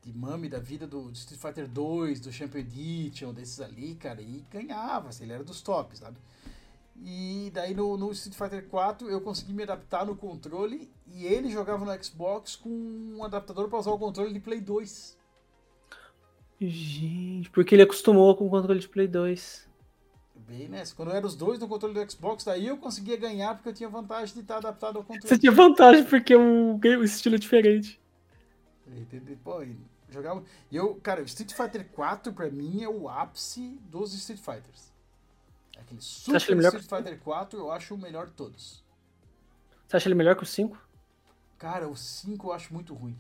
de 0.04 0.14
mame 0.14 0.50
da 0.50 0.60
vida 0.60 0.86
do, 0.86 1.04
do 1.04 1.14
Street 1.14 1.40
Fighter 1.42 1.68
2, 1.68 2.20
do 2.20 2.32
Champion 2.32 2.60
Edition, 2.62 3.34
desses 3.34 3.60
ali, 3.62 3.96
cara, 3.96 4.22
e 4.22 4.44
ganhava, 4.52 5.10
assim, 5.10 5.24
ele 5.24 5.34
era 5.34 5.44
dos 5.44 5.62
tops, 5.62 6.00
sabe? 6.00 6.18
E 7.02 7.50
daí 7.54 7.74
no, 7.74 7.98
no 7.98 8.12
Street 8.12 8.36
Fighter 8.36 8.68
4 8.70 9.10
eu 9.10 9.20
consegui 9.22 9.54
me 9.54 9.64
adaptar 9.64 10.06
no 10.06 10.16
controle 10.16 10.92
e 11.08 11.26
ele 11.26 11.50
jogava 11.50 11.84
no 11.84 12.04
Xbox 12.04 12.56
com 12.56 12.70
um 12.70 13.24
adaptador 13.24 13.68
para 13.68 13.80
usar 13.80 13.92
o 13.92 13.98
controle 13.98 14.32
de 14.34 14.40
Play 14.40 14.62
2. 14.62 15.18
Gente, 16.62 17.50
porque 17.50 17.76
ele 17.76 17.82
acostumou 17.82 18.36
com 18.36 18.46
o 18.46 18.50
controle 18.50 18.80
de 18.80 18.88
Play 18.88 19.08
2. 19.08 19.68
Bem 20.48 20.68
nessa. 20.68 20.94
Quando 20.96 21.12
eram 21.12 21.28
os 21.28 21.36
dois 21.36 21.58
no 21.60 21.68
controle 21.68 21.94
do 21.94 22.12
Xbox, 22.12 22.44
daí 22.44 22.68
eu 22.68 22.78
conseguia 22.78 23.18
ganhar 23.18 23.56
porque 23.56 23.70
eu 23.70 23.74
tinha 23.74 23.90
vantagem 23.90 24.34
de 24.36 24.42
estar 24.42 24.58
adaptado 24.58 24.98
ao 24.98 25.04
Você 25.04 25.08
controle. 25.14 25.40
tinha 25.40 25.52
vantagem 25.52 26.04
porque 26.04 26.36
o, 26.36 26.78
o 26.78 27.04
estilo 27.04 27.36
é 27.36 27.40
diferente. 27.40 28.00
Entendeu? 28.88 29.38
Pô, 29.44 29.64
jogava. 30.14 30.44
E 30.72 30.76
eu, 30.76 30.96
cara, 30.96 31.22
o 31.22 31.26
Street 31.26 31.52
Fighter 31.52 31.88
4 31.90 32.32
pra 32.34 32.50
mim 32.50 32.84
é 32.84 32.90
o 32.90 33.10
ápice 33.10 33.80
dos 33.90 34.14
Street 34.14 34.40
Fighters. 34.40 34.92
Aquele 35.78 36.02
Super 36.02 36.40
Street 36.82 37.04
Fighter 37.04 37.20
4 37.20 37.60
eu 37.60 37.72
acho 37.72 37.96
o 37.96 37.98
melhor 37.98 38.28
de 38.28 38.34
todos. 38.34 38.84
Você 39.88 39.98
acha 39.98 40.08
ele 40.08 40.16
melhor 40.16 40.36
que 40.36 40.44
o 40.44 40.46
5? 40.46 40.78
Cara, 41.58 41.88
o 41.88 41.96
5 41.96 42.48
eu 42.48 42.54
acho 42.54 42.74
muito 42.74 42.94
ruim. 42.94 43.18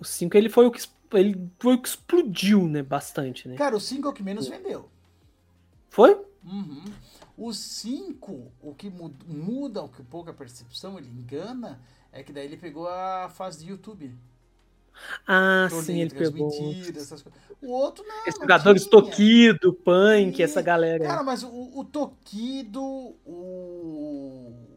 O 0.00 0.04
5 0.04 0.36
ele 0.36 0.48
foi 0.48 0.66
o 0.66 0.70
que 0.70 0.82
ele 1.12 1.50
foi 1.58 1.74
o 1.74 1.82
que 1.82 1.88
explodiu, 1.88 2.66
né, 2.66 2.82
bastante, 2.82 3.46
né? 3.46 3.56
Cara, 3.56 3.76
o 3.76 3.80
5 3.80 4.06
é 4.08 4.10
o 4.10 4.14
que 4.14 4.22
menos 4.22 4.48
vendeu. 4.48 4.88
Foi? 5.90 6.14
Uhum. 6.42 6.84
O 7.36 7.52
5, 7.52 8.50
o 8.62 8.74
que 8.74 8.88
mu- 8.90 9.14
muda, 9.26 9.82
o 9.82 9.88
que 9.88 10.02
pouca 10.02 10.32
percepção, 10.32 10.98
ele 10.98 11.08
engana, 11.08 11.80
é 12.10 12.22
que 12.22 12.32
daí 12.32 12.46
ele 12.46 12.56
pegou 12.56 12.88
a 12.88 13.28
fase 13.28 13.62
de 13.64 13.70
YouTube. 13.70 14.14
Ah, 15.26 15.68
sim, 15.70 16.00
ele 16.00 16.10
pegou. 16.10 16.50
coisas. 16.50 17.24
O 17.60 17.70
outro 17.70 18.04
não. 18.06 18.26
Esses 18.26 18.40
jogadores. 18.40 18.86
Tokido, 18.86 19.72
Punk, 19.72 20.36
Sim. 20.36 20.42
essa 20.42 20.60
galera. 20.60 21.04
Cara, 21.04 21.22
mas 21.22 21.42
o, 21.42 21.78
o 21.78 21.84
Tokido, 21.84 22.82
o, 22.82 24.68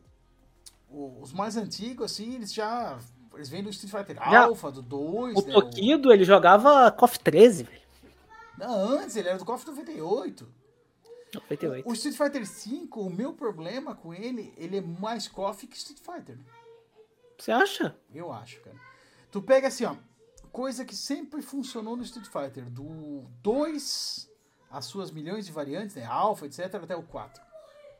o- 0.89 1.21
os 1.21 1.33
mais 1.33 1.57
antigos, 1.57 2.11
assim, 2.11 2.35
eles 2.35 2.53
já. 2.53 2.97
Eles 3.33 3.49
vêm 3.49 3.61
do 3.63 3.69
Street 3.69 3.91
Fighter 3.93 4.15
Já. 4.31 4.45
Alpha, 4.45 4.71
do 4.71 4.81
2. 4.81 5.35
o 5.37 5.45
né, 5.45 5.53
Tokido, 5.53 6.11
ele 6.13 6.23
jogava 6.23 6.89
KOF 6.91 7.19
13, 7.19 7.63
velho. 7.63 7.81
Não, 8.57 8.73
antes, 8.99 9.15
ele 9.17 9.27
era 9.27 9.37
do 9.37 9.43
KOF 9.43 9.65
98. 9.67 10.47
98. 11.33 11.89
O 11.89 11.91
Street 11.93 12.15
Fighter 12.15 12.45
V, 12.45 12.87
o 12.95 13.09
meu 13.09 13.33
problema 13.33 13.93
com 13.93 14.13
ele, 14.13 14.53
ele 14.55 14.77
é 14.77 14.81
mais 14.81 15.27
KOF 15.27 15.67
que 15.67 15.75
Street 15.75 15.99
Fighter. 15.99 16.37
Você 17.37 17.51
acha? 17.51 17.93
Eu 18.13 18.31
acho, 18.31 18.61
cara. 18.61 18.77
Tu 19.35 19.41
pega 19.41 19.67
assim, 19.67 19.83
ó. 19.83 19.93
Coisa 20.49 20.85
que 20.85 20.95
sempre 20.95 21.41
funcionou 21.41 21.97
no 21.97 22.03
Street 22.03 22.25
Fighter. 22.25 22.69
Do 22.69 23.25
2, 23.43 24.31
as 24.71 24.85
suas 24.85 25.11
milhões 25.11 25.45
de 25.45 25.51
variantes, 25.51 25.93
né? 25.93 26.05
Alpha, 26.05 26.45
etc., 26.45 26.75
até 26.75 26.95
o 26.95 27.03
4. 27.03 27.43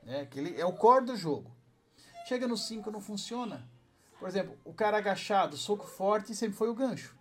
Né? 0.03 0.21
Aquele 0.21 0.57
é 0.57 0.65
o 0.65 0.71
core 0.71 1.03
do 1.03 1.17
jogo. 1.17 1.53
Chega 2.25 2.47
no 2.47 2.55
5, 2.55 2.89
não 2.89 3.01
funciona. 3.01 3.67
Por 4.17 4.29
exemplo, 4.29 4.57
o 4.63 4.73
cara 4.73 4.95
agachado, 4.95 5.57
soco 5.57 5.85
forte, 5.85 6.33
sempre 6.33 6.55
foi 6.55 6.69
o 6.69 6.73
gancho. 6.73 7.13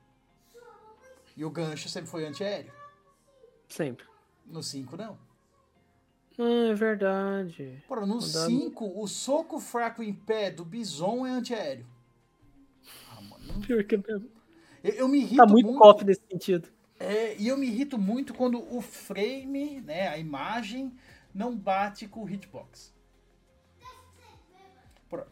E 1.37 1.45
o 1.45 1.51
gancho 1.51 1.89
sempre 1.89 2.09
foi 2.09 2.25
antiaéreo. 2.25 2.73
Sempre. 3.69 4.07
No 4.47 4.63
5, 4.63 4.97
não. 4.97 5.19
Ah, 6.39 6.71
é 6.71 6.75
verdade. 6.75 7.83
Porra, 7.89 8.03
no 8.03 8.15
Mudando. 8.15 8.47
5, 8.47 9.03
o 9.03 9.09
soco 9.09 9.59
fraco 9.59 10.05
em 10.05 10.15
pé 10.15 10.53
do 10.53 10.65
Bison 10.65 11.27
é 11.27 11.31
antiaéreo. 11.31 11.93
Pior 13.67 13.85
que 13.85 13.95
é 13.95 13.99
mesmo. 13.99 14.31
Eu, 14.83 14.93
eu 14.93 15.09
me 15.09 15.19
irrito 15.19 15.37
Tá 15.37 15.47
muito 15.47 15.75
KOF 15.75 16.05
nesse 16.05 16.23
sentido. 16.31 16.69
É, 16.99 17.37
e 17.37 17.49
eu 17.49 17.57
me 17.57 17.67
irrito 17.67 17.99
muito 17.99 18.35
quando 18.35 18.63
o 18.75 18.81
frame, 18.81 19.81
né, 19.81 20.09
a 20.09 20.19
imagem, 20.19 20.93
não 21.35 21.57
bate 21.57 22.07
com 22.07 22.23
o 22.23 22.29
hitbox. 22.31 22.95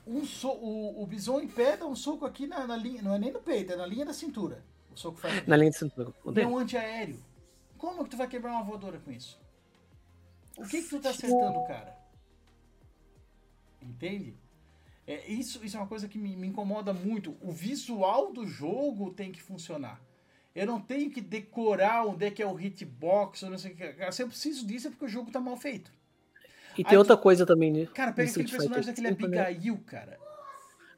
Um 0.06 0.24
so, 0.24 0.48
o, 0.48 1.02
o 1.02 1.06
Bison 1.06 1.40
em 1.40 1.48
pé 1.48 1.76
dá 1.76 1.86
um 1.86 1.96
soco 1.96 2.24
aqui 2.24 2.46
na, 2.46 2.66
na 2.66 2.76
linha, 2.76 3.02
não 3.02 3.14
é 3.14 3.18
nem 3.18 3.32
no 3.32 3.40
peito, 3.40 3.72
é 3.72 3.76
na 3.76 3.86
linha 3.86 4.04
da 4.04 4.12
cintura. 4.12 4.62
O 4.92 4.96
soco 4.96 5.18
faz. 5.18 5.44
Na 5.46 5.56
linha 5.56 5.70
de 5.70 5.78
cintura. 5.78 6.12
É 6.36 6.46
um 6.46 6.58
antiaéreo. 6.58 7.18
Como 7.76 8.04
que 8.04 8.10
tu 8.10 8.16
vai 8.16 8.28
quebrar 8.28 8.52
uma 8.52 8.62
voadora 8.62 9.00
com 9.00 9.10
isso? 9.10 9.40
O 10.56 10.62
que 10.62 10.82
que 10.82 10.88
tu 10.88 11.00
tá 11.00 11.10
acertando, 11.10 11.64
cara? 11.66 11.96
Entende? 13.80 14.36
É, 15.06 15.30
isso, 15.30 15.64
isso 15.64 15.76
é 15.76 15.80
uma 15.80 15.88
coisa 15.88 16.08
que 16.08 16.18
me, 16.18 16.36
me 16.36 16.46
incomoda 16.46 16.92
muito. 16.92 17.36
O 17.40 17.50
visual 17.50 18.32
do 18.32 18.46
jogo 18.46 19.12
tem 19.12 19.32
que 19.32 19.42
funcionar. 19.42 20.00
Eu 20.54 20.66
não 20.66 20.80
tenho 20.80 21.10
que 21.10 21.20
decorar 21.20 22.06
onde 22.06 22.26
é 22.26 22.30
que 22.30 22.42
é 22.42 22.46
o 22.46 22.58
hitbox 22.58 23.42
ou 23.42 23.50
não 23.50 23.58
sei 23.58 23.72
o 23.72 23.76
que. 23.76 24.12
Se 24.12 24.22
eu 24.22 24.28
preciso 24.28 24.66
disso 24.66 24.88
é 24.88 24.90
porque 24.90 25.06
o 25.06 25.08
jogo 25.08 25.30
tá 25.30 25.40
mal 25.40 25.56
feito. 25.56 25.90
E 26.76 26.84
tem 26.84 26.92
Aí 26.92 26.98
outra 26.98 27.16
coisa 27.16 27.44
também, 27.44 27.72
né? 27.72 27.86
Cara, 27.86 28.12
pega 28.12 28.30
aquele 28.30 28.48
personagem 28.48 28.86
daquele 28.86 29.28
né? 29.28 29.40
Abigail, 29.42 29.78
cara. 29.86 30.18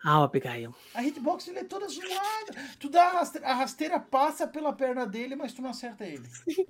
Ah, 0.02 0.20
o 0.20 0.24
Abigail. 0.24 0.74
A 0.94 1.02
hitbox 1.02 1.49
ele 1.49 1.60
é 1.60 1.65
toda 1.65 1.89
zoada. 1.89 2.55
Tu 2.78 2.91
dá 2.91 3.07
a 3.07 3.12
rasteira, 3.12 3.47
a 3.47 3.55
rasteira 3.55 4.00
passa 4.00 4.47
pela 4.47 4.73
perna 4.73 5.07
dele, 5.07 5.34
mas 5.34 5.52
tu 5.52 5.62
não 5.62 5.70
acerta 5.70 6.05
ele. 6.05 6.28
Porra, 6.44 6.66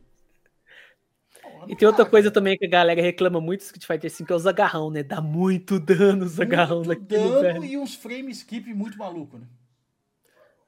E 1.67 1.75
tem 1.75 1.89
outra 1.89 2.05
coisa 2.05 2.31
também 2.31 2.57
que 2.57 2.67
a 2.67 2.69
galera 2.69 3.01
reclama 3.01 3.41
muito 3.41 3.61
do 3.61 3.65
Street 3.65 3.87
Fighter 3.87 4.11
V, 4.11 4.25
que 4.25 4.33
é 4.33 4.37
os 4.37 4.47
agarrão, 4.47 4.91
né? 4.91 5.03
Dá 5.03 5.21
muito 5.21 5.81
dano 5.81 6.25
os 6.25 6.39
agarrão 6.39 6.83
muito 6.85 6.89
daquilo, 6.89 7.31
dano 7.31 7.61
velho. 7.61 7.65
e 7.65 7.79
uns 7.79 7.95
frame 7.95 8.31
skip 8.33 8.73
muito 8.75 8.99
maluco, 8.99 9.39
né? 9.39 9.47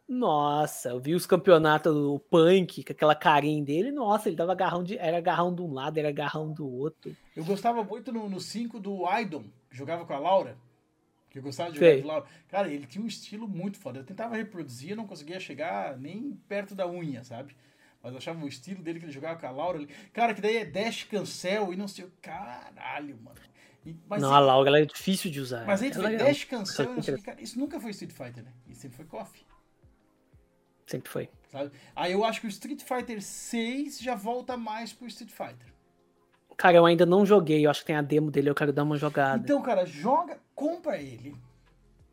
Nossa, 0.08 0.90
eu 0.90 1.00
vi 1.00 1.14
os 1.14 1.26
campeonatos 1.26 1.92
do 1.92 2.20
Punk, 2.30 2.84
com 2.84 2.92
aquela 2.92 3.14
carinha 3.14 3.62
dele, 3.64 3.90
nossa, 3.90 4.28
ele 4.28 4.36
dava 4.36 4.52
agarrão 4.52 4.84
de. 4.84 4.96
Era 4.96 5.18
agarrão 5.18 5.52
de 5.52 5.62
um 5.62 5.72
lado, 5.72 5.98
era 5.98 6.08
agarrão 6.08 6.52
do 6.52 6.68
outro. 6.68 7.14
Eu 7.34 7.44
gostava 7.44 7.82
muito 7.82 8.12
no 8.12 8.40
5 8.40 8.78
do 8.78 9.04
Aidon, 9.04 9.44
que 9.68 9.76
jogava 9.76 10.04
com 10.04 10.12
a 10.12 10.18
Laura. 10.18 10.56
Que 11.28 11.40
eu 11.40 11.42
gostava 11.42 11.72
de 11.72 11.78
Sei. 11.78 11.96
jogar 11.96 12.02
com 12.02 12.08
a 12.08 12.12
Laura. 12.12 12.26
Cara, 12.48 12.68
ele 12.72 12.86
tinha 12.86 13.02
um 13.02 13.08
estilo 13.08 13.48
muito 13.48 13.78
foda. 13.78 13.98
Eu 13.98 14.04
tentava 14.04 14.36
reproduzir, 14.36 14.90
eu 14.90 14.96
não 14.96 15.08
conseguia 15.08 15.40
chegar 15.40 15.98
nem 15.98 16.38
perto 16.48 16.72
da 16.72 16.88
unha, 16.88 17.24
sabe? 17.24 17.56
Mas 18.06 18.12
eu 18.12 18.18
achava 18.18 18.44
o 18.44 18.46
estilo 18.46 18.80
dele 18.84 19.00
que 19.00 19.04
ele 19.06 19.10
jogava 19.12 19.40
com 19.40 19.46
a 19.48 19.50
Laura. 19.50 19.78
ali. 19.78 19.88
Cara, 20.12 20.32
que 20.32 20.40
daí 20.40 20.58
é 20.58 20.64
dash 20.64 21.02
cancel 21.02 21.72
e 21.72 21.76
não 21.76 21.88
sei 21.88 22.04
o. 22.04 22.12
Caralho, 22.22 23.18
mano. 23.20 23.36
E- 23.84 23.96
mas 24.08 24.22
não, 24.22 24.32
a 24.32 24.38
Laura 24.38 24.68
ela 24.70 24.78
é 24.78 24.84
difícil 24.84 25.28
de 25.28 25.40
usar. 25.40 25.66
mas 25.66 25.80
foi 25.80 26.14
é- 26.14 26.16
dash 26.16 26.44
cancel 26.44 26.92
e 26.92 26.94
não 26.94 27.02
sei 27.02 27.14
o 27.14 27.18
que. 27.18 27.24
Cara, 27.24 27.42
isso 27.42 27.58
nunca 27.58 27.80
foi 27.80 27.90
Street 27.90 28.12
Fighter, 28.12 28.44
né? 28.44 28.52
Isso 28.68 28.82
sempre 28.82 28.96
foi 28.96 29.06
KOF. 29.06 29.44
Sempre 30.86 31.10
foi. 31.10 31.28
Sabe? 31.48 31.72
Aí 31.96 32.12
eu 32.12 32.24
acho 32.24 32.40
que 32.40 32.46
o 32.46 32.48
Street 32.48 32.80
Fighter 32.80 33.20
6 33.20 33.98
já 33.98 34.14
volta 34.14 34.56
mais 34.56 34.92
pro 34.92 35.08
Street 35.08 35.32
Fighter. 35.32 35.74
Cara, 36.56 36.76
eu 36.76 36.86
ainda 36.86 37.04
não 37.04 37.26
joguei, 37.26 37.66
eu 37.66 37.70
acho 37.70 37.80
que 37.80 37.86
tem 37.86 37.96
a 37.96 38.02
demo 38.02 38.30
dele, 38.30 38.48
eu 38.48 38.54
quero 38.54 38.72
dar 38.72 38.84
uma 38.84 38.96
jogada. 38.96 39.42
Então, 39.42 39.60
cara, 39.62 39.84
joga, 39.84 40.38
compra 40.54 40.96
ele. 40.96 41.36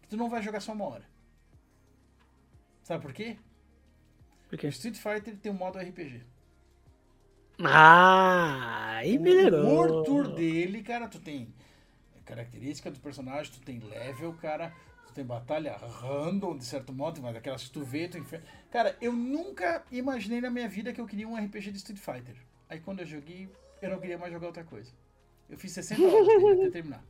Que 0.01 0.07
tu 0.07 0.17
não 0.17 0.27
vai 0.27 0.41
jogar 0.41 0.59
só 0.59 0.73
uma 0.73 0.85
hora. 0.85 1.03
Sabe 2.81 3.03
por 3.03 3.13
quê? 3.13 3.37
Porque 4.53 4.67
O 4.67 4.69
Street 4.69 4.95
Fighter 4.95 5.35
tem 5.35 5.51
um 5.51 5.55
modo 5.55 5.79
RPG. 5.79 6.21
Ah, 7.63 8.97
aí 8.97 9.17
O 9.17 9.21
melhorou. 9.21 9.99
Arthur 9.99 10.27
dele, 10.27 10.83
cara, 10.83 11.07
tu 11.07 11.19
tem 11.19 11.51
característica 12.23 12.91
do 12.91 12.99
personagem, 12.99 13.51
tu 13.51 13.59
tem 13.61 13.79
level, 13.79 14.31
cara, 14.33 14.71
tu 15.07 15.13
tem 15.13 15.25
batalha 15.25 15.75
random, 15.75 16.55
de 16.55 16.65
certo 16.65 16.93
modo, 16.93 17.19
mas 17.19 17.35
aquelas 17.35 17.63
que 17.63 17.71
tu 17.71 17.83
vê, 17.83 18.07
tu 18.07 18.19
enfrenta. 18.19 18.45
Cara, 18.71 18.95
eu 19.01 19.11
nunca 19.11 19.83
imaginei 19.91 20.39
na 20.39 20.51
minha 20.51 20.69
vida 20.69 20.93
que 20.93 21.01
eu 21.01 21.07
queria 21.07 21.27
um 21.27 21.35
RPG 21.35 21.71
de 21.71 21.77
Street 21.77 21.99
Fighter. 21.99 22.35
Aí 22.69 22.79
quando 22.79 22.99
eu 22.99 23.07
joguei, 23.07 23.49
eu 23.81 23.89
não 23.89 23.99
queria 23.99 24.19
mais 24.19 24.31
jogar 24.31 24.45
outra 24.45 24.63
coisa. 24.63 24.91
Eu 25.49 25.57
fiz 25.57 25.71
60 25.71 25.99
horas 25.99 26.27
até 26.59 26.69
terminar. 26.69 27.03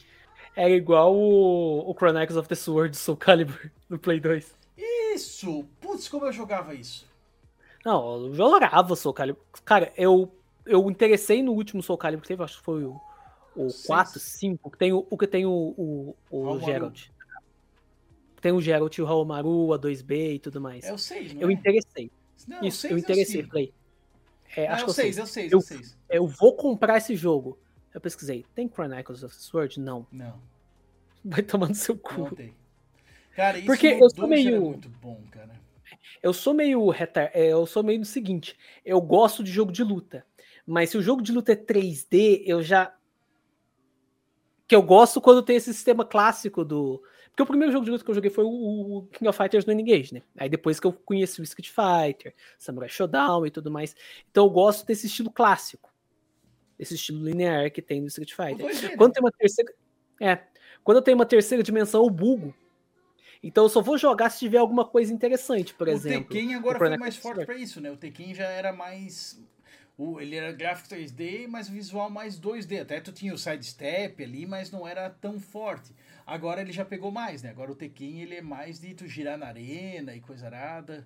Era 0.56 0.70
igual 0.70 1.14
o, 1.14 1.92
o 1.92 1.94
Chronicles 1.94 2.38
of 2.38 2.48
the 2.48 2.56
Sword 2.56 2.96
Soul 2.96 3.18
Calibur 3.18 3.70
no 3.90 4.00
Play 4.00 4.22
2. 4.22 4.56
Isso! 5.14 5.66
Putz, 5.82 6.08
como 6.08 6.26
eu 6.26 6.32
jogava 6.32 6.74
isso. 6.74 7.12
Não, 7.86 8.26
eu 8.28 8.34
jogava 8.34 8.96
Soul 8.96 9.14
Calibur. 9.14 9.44
Cara, 9.66 9.92
eu, 9.98 10.32
eu 10.66 10.90
interessei 10.90 11.42
no 11.44 11.52
último 11.54 11.82
Soul 11.84 11.98
Calibur 11.98 12.22
que 12.22 12.28
teve, 12.30 12.44
acho 12.44 12.58
que 12.60 12.64
foi 12.64 12.84
o, 12.86 13.00
o 13.56 13.70
Seis. 13.70 13.86
4, 13.88 14.20
5, 14.20 14.72
que 14.72 14.78
tem 14.78 14.94
o, 14.94 15.06
o 15.10 15.18
que 15.18 15.28
tem 15.28 15.46
o, 15.46 15.52
o, 15.52 16.16
o. 16.32 16.60
Geralt. 16.60 17.08
Tem 18.42 18.52
o 18.52 18.60
Geralt, 18.62 18.98
o 19.00 19.06
Haomaru, 19.08 19.74
a 19.74 19.80
2B 19.80 20.36
e 20.36 20.40
tudo 20.40 20.60
mais. 20.60 20.84
É 20.84 20.94
o 20.94 20.98
6, 20.98 21.34
não 21.34 21.42
eu 21.44 21.50
é? 21.50 21.54
interessei. 21.54 22.12
Não, 22.48 22.62
Isso, 22.64 22.80
seis 22.80 22.92
eu 22.92 22.98
é 22.98 23.00
o 23.00 23.00
interessei. 23.00 23.42
cinco. 23.42 23.48
Falei, 23.50 23.74
é, 24.56 24.68
Não, 24.68 24.74
acho 24.74 24.84
é 24.84 24.86
o 24.86 24.90
eu 24.90 24.94
sei. 24.94 25.04
6, 25.14 25.18
é 25.18 25.24
o 25.24 25.28
6, 25.28 25.52
é 25.52 25.56
o 25.56 25.58
Eu- 25.58 25.62
6. 25.62 25.98
Eu 26.10 26.28
vou 26.28 26.56
comprar 26.56 26.98
esse 26.98 27.16
jogo. 27.16 27.58
Eu 27.94 28.02
pesquisei. 28.02 28.46
Tem 28.54 28.68
Chronicles 28.68 29.24
of 29.24 29.34
the 29.34 29.42
Sword? 29.42 29.80
Não. 29.80 30.06
Não, 30.12 30.42
Vai 31.24 31.42
tomar 31.42 31.70
no 31.70 31.76
seu 31.76 31.98
cu. 31.98 32.18
não 32.22 32.30
tem. 32.32 32.54
Cara, 33.34 33.58
isso 33.58 33.66
Porque 33.68 33.88
eu 33.88 34.10
sou 34.10 34.28
2 34.28 34.46
era 34.46 34.52
meio- 34.52 34.62
muito 34.62 34.90
bom, 34.90 35.22
cara. 35.32 35.52
Eu 36.22 36.34
sou 36.34 36.54
meio 36.54 36.90
retar... 36.90 37.32
é, 37.34 37.48
eu 37.48 37.66
sou 37.66 37.84
meio 37.84 38.00
no 38.00 38.06
seguinte, 38.06 38.58
eu 38.84 39.02
gosto 39.02 39.44
de 39.44 39.52
jogo 39.52 39.72
de 39.72 39.84
luta, 39.84 40.26
mas 40.66 40.90
se 40.90 40.98
o 40.98 41.02
jogo 41.02 41.22
de 41.22 41.32
luta 41.32 41.52
é 41.52 41.56
3D, 41.56 42.44
eu 42.46 42.62
já 42.62 42.96
que 44.68 44.76
eu 44.76 44.82
gosto 44.82 45.22
quando 45.22 45.44
tem 45.44 45.58
esse 45.58 45.74
sistema 45.74 46.06
clássico 46.06 46.64
do 46.64 47.04
porque 47.34 47.42
o 47.42 47.48
primeiro 47.48 47.72
jogo 47.72 47.84
de 47.84 47.90
luta 47.90 48.04
que 48.04 48.12
eu 48.12 48.16
joguei 48.16 48.30
foi 48.30 48.44
o 48.46 49.08
King 49.12 49.28
of 49.28 49.36
Fighters 49.36 49.66
no 49.66 49.72
N-Gage, 49.72 50.14
né? 50.14 50.22
Aí 50.38 50.48
depois 50.48 50.80
que 50.80 50.86
eu 50.86 50.94
conheci 50.94 51.42
o 51.42 51.44
Street 51.44 51.68
Fighter, 51.68 52.36
Samurai 52.60 52.88
Shodown 52.88 53.48
e 53.48 53.52
tudo 53.52 53.72
mais. 53.72 53.96
Então 54.30 54.46
eu 54.46 54.52
gosto 54.52 54.86
desse 54.86 55.08
estilo 55.08 55.32
clássico. 55.32 55.92
Esse 56.78 56.94
estilo 56.94 57.24
linear 57.24 57.72
que 57.72 57.82
tem 57.82 58.02
no 58.02 58.08
Street 58.08 58.32
Fighter. 58.32 58.68
2D, 58.68 58.90
né? 58.90 58.98
Quando 58.98 59.14
tem 59.14 59.24
uma 59.24 59.32
terceira. 59.32 59.74
É. 60.22 60.40
Quando 60.84 60.98
eu 60.98 61.02
tenho 61.02 61.18
uma 61.18 61.26
terceira 61.26 61.64
dimensão, 61.64 62.04
eu 62.04 62.10
bugo. 62.10 62.54
Então 63.44 63.66
eu 63.66 63.70
só 63.70 63.82
vou 63.82 63.98
jogar 63.98 64.30
se 64.30 64.40
tiver 64.40 64.58
alguma 64.58 64.86
coisa 64.86 65.14
interessante, 65.14 65.74
por 65.74 65.90
o 65.90 65.92
exemplo. 65.92 66.30
Tekken 66.30 66.56
agora 66.56 66.78
o 66.78 66.80
foi 66.80 66.98
mais 66.98 67.18
forte 67.18 67.46
pra 67.46 67.56
isso, 67.56 67.82
né? 67.82 67.92
O 67.92 67.98
Tekken 67.98 68.34
já 68.34 68.46
era 68.46 68.72
mais. 68.72 69.40
O, 69.98 70.20
ele 70.20 70.38
era 70.38 70.52
gráfico 70.54 70.96
3D, 70.96 71.48
mas 71.48 71.68
visual 71.68 72.10
mais 72.10 72.40
2D. 72.40 72.82
Até 72.82 73.02
tu 73.02 73.12
tinha 73.12 73.34
o 73.34 73.38
sidestep 73.38 74.24
ali, 74.24 74.46
mas 74.46 74.72
não 74.72 74.88
era 74.88 75.10
tão 75.10 75.40
forte. 75.40 75.94
Agora 76.26 76.62
ele 76.62 76.72
já 76.72 76.86
pegou 76.86 77.12
mais, 77.12 77.44
né? 77.44 77.50
Agora 77.50 77.72
o 77.72 77.76
Tekken 77.76 78.22
ele 78.22 78.36
é 78.36 78.42
mais 78.42 78.80
de 78.80 78.94
tu 78.94 79.08
girar 79.08 79.38
na 79.38 79.48
arena 79.48 80.16
e 80.16 80.22
coisa 80.22 80.46
arada. 80.46 81.06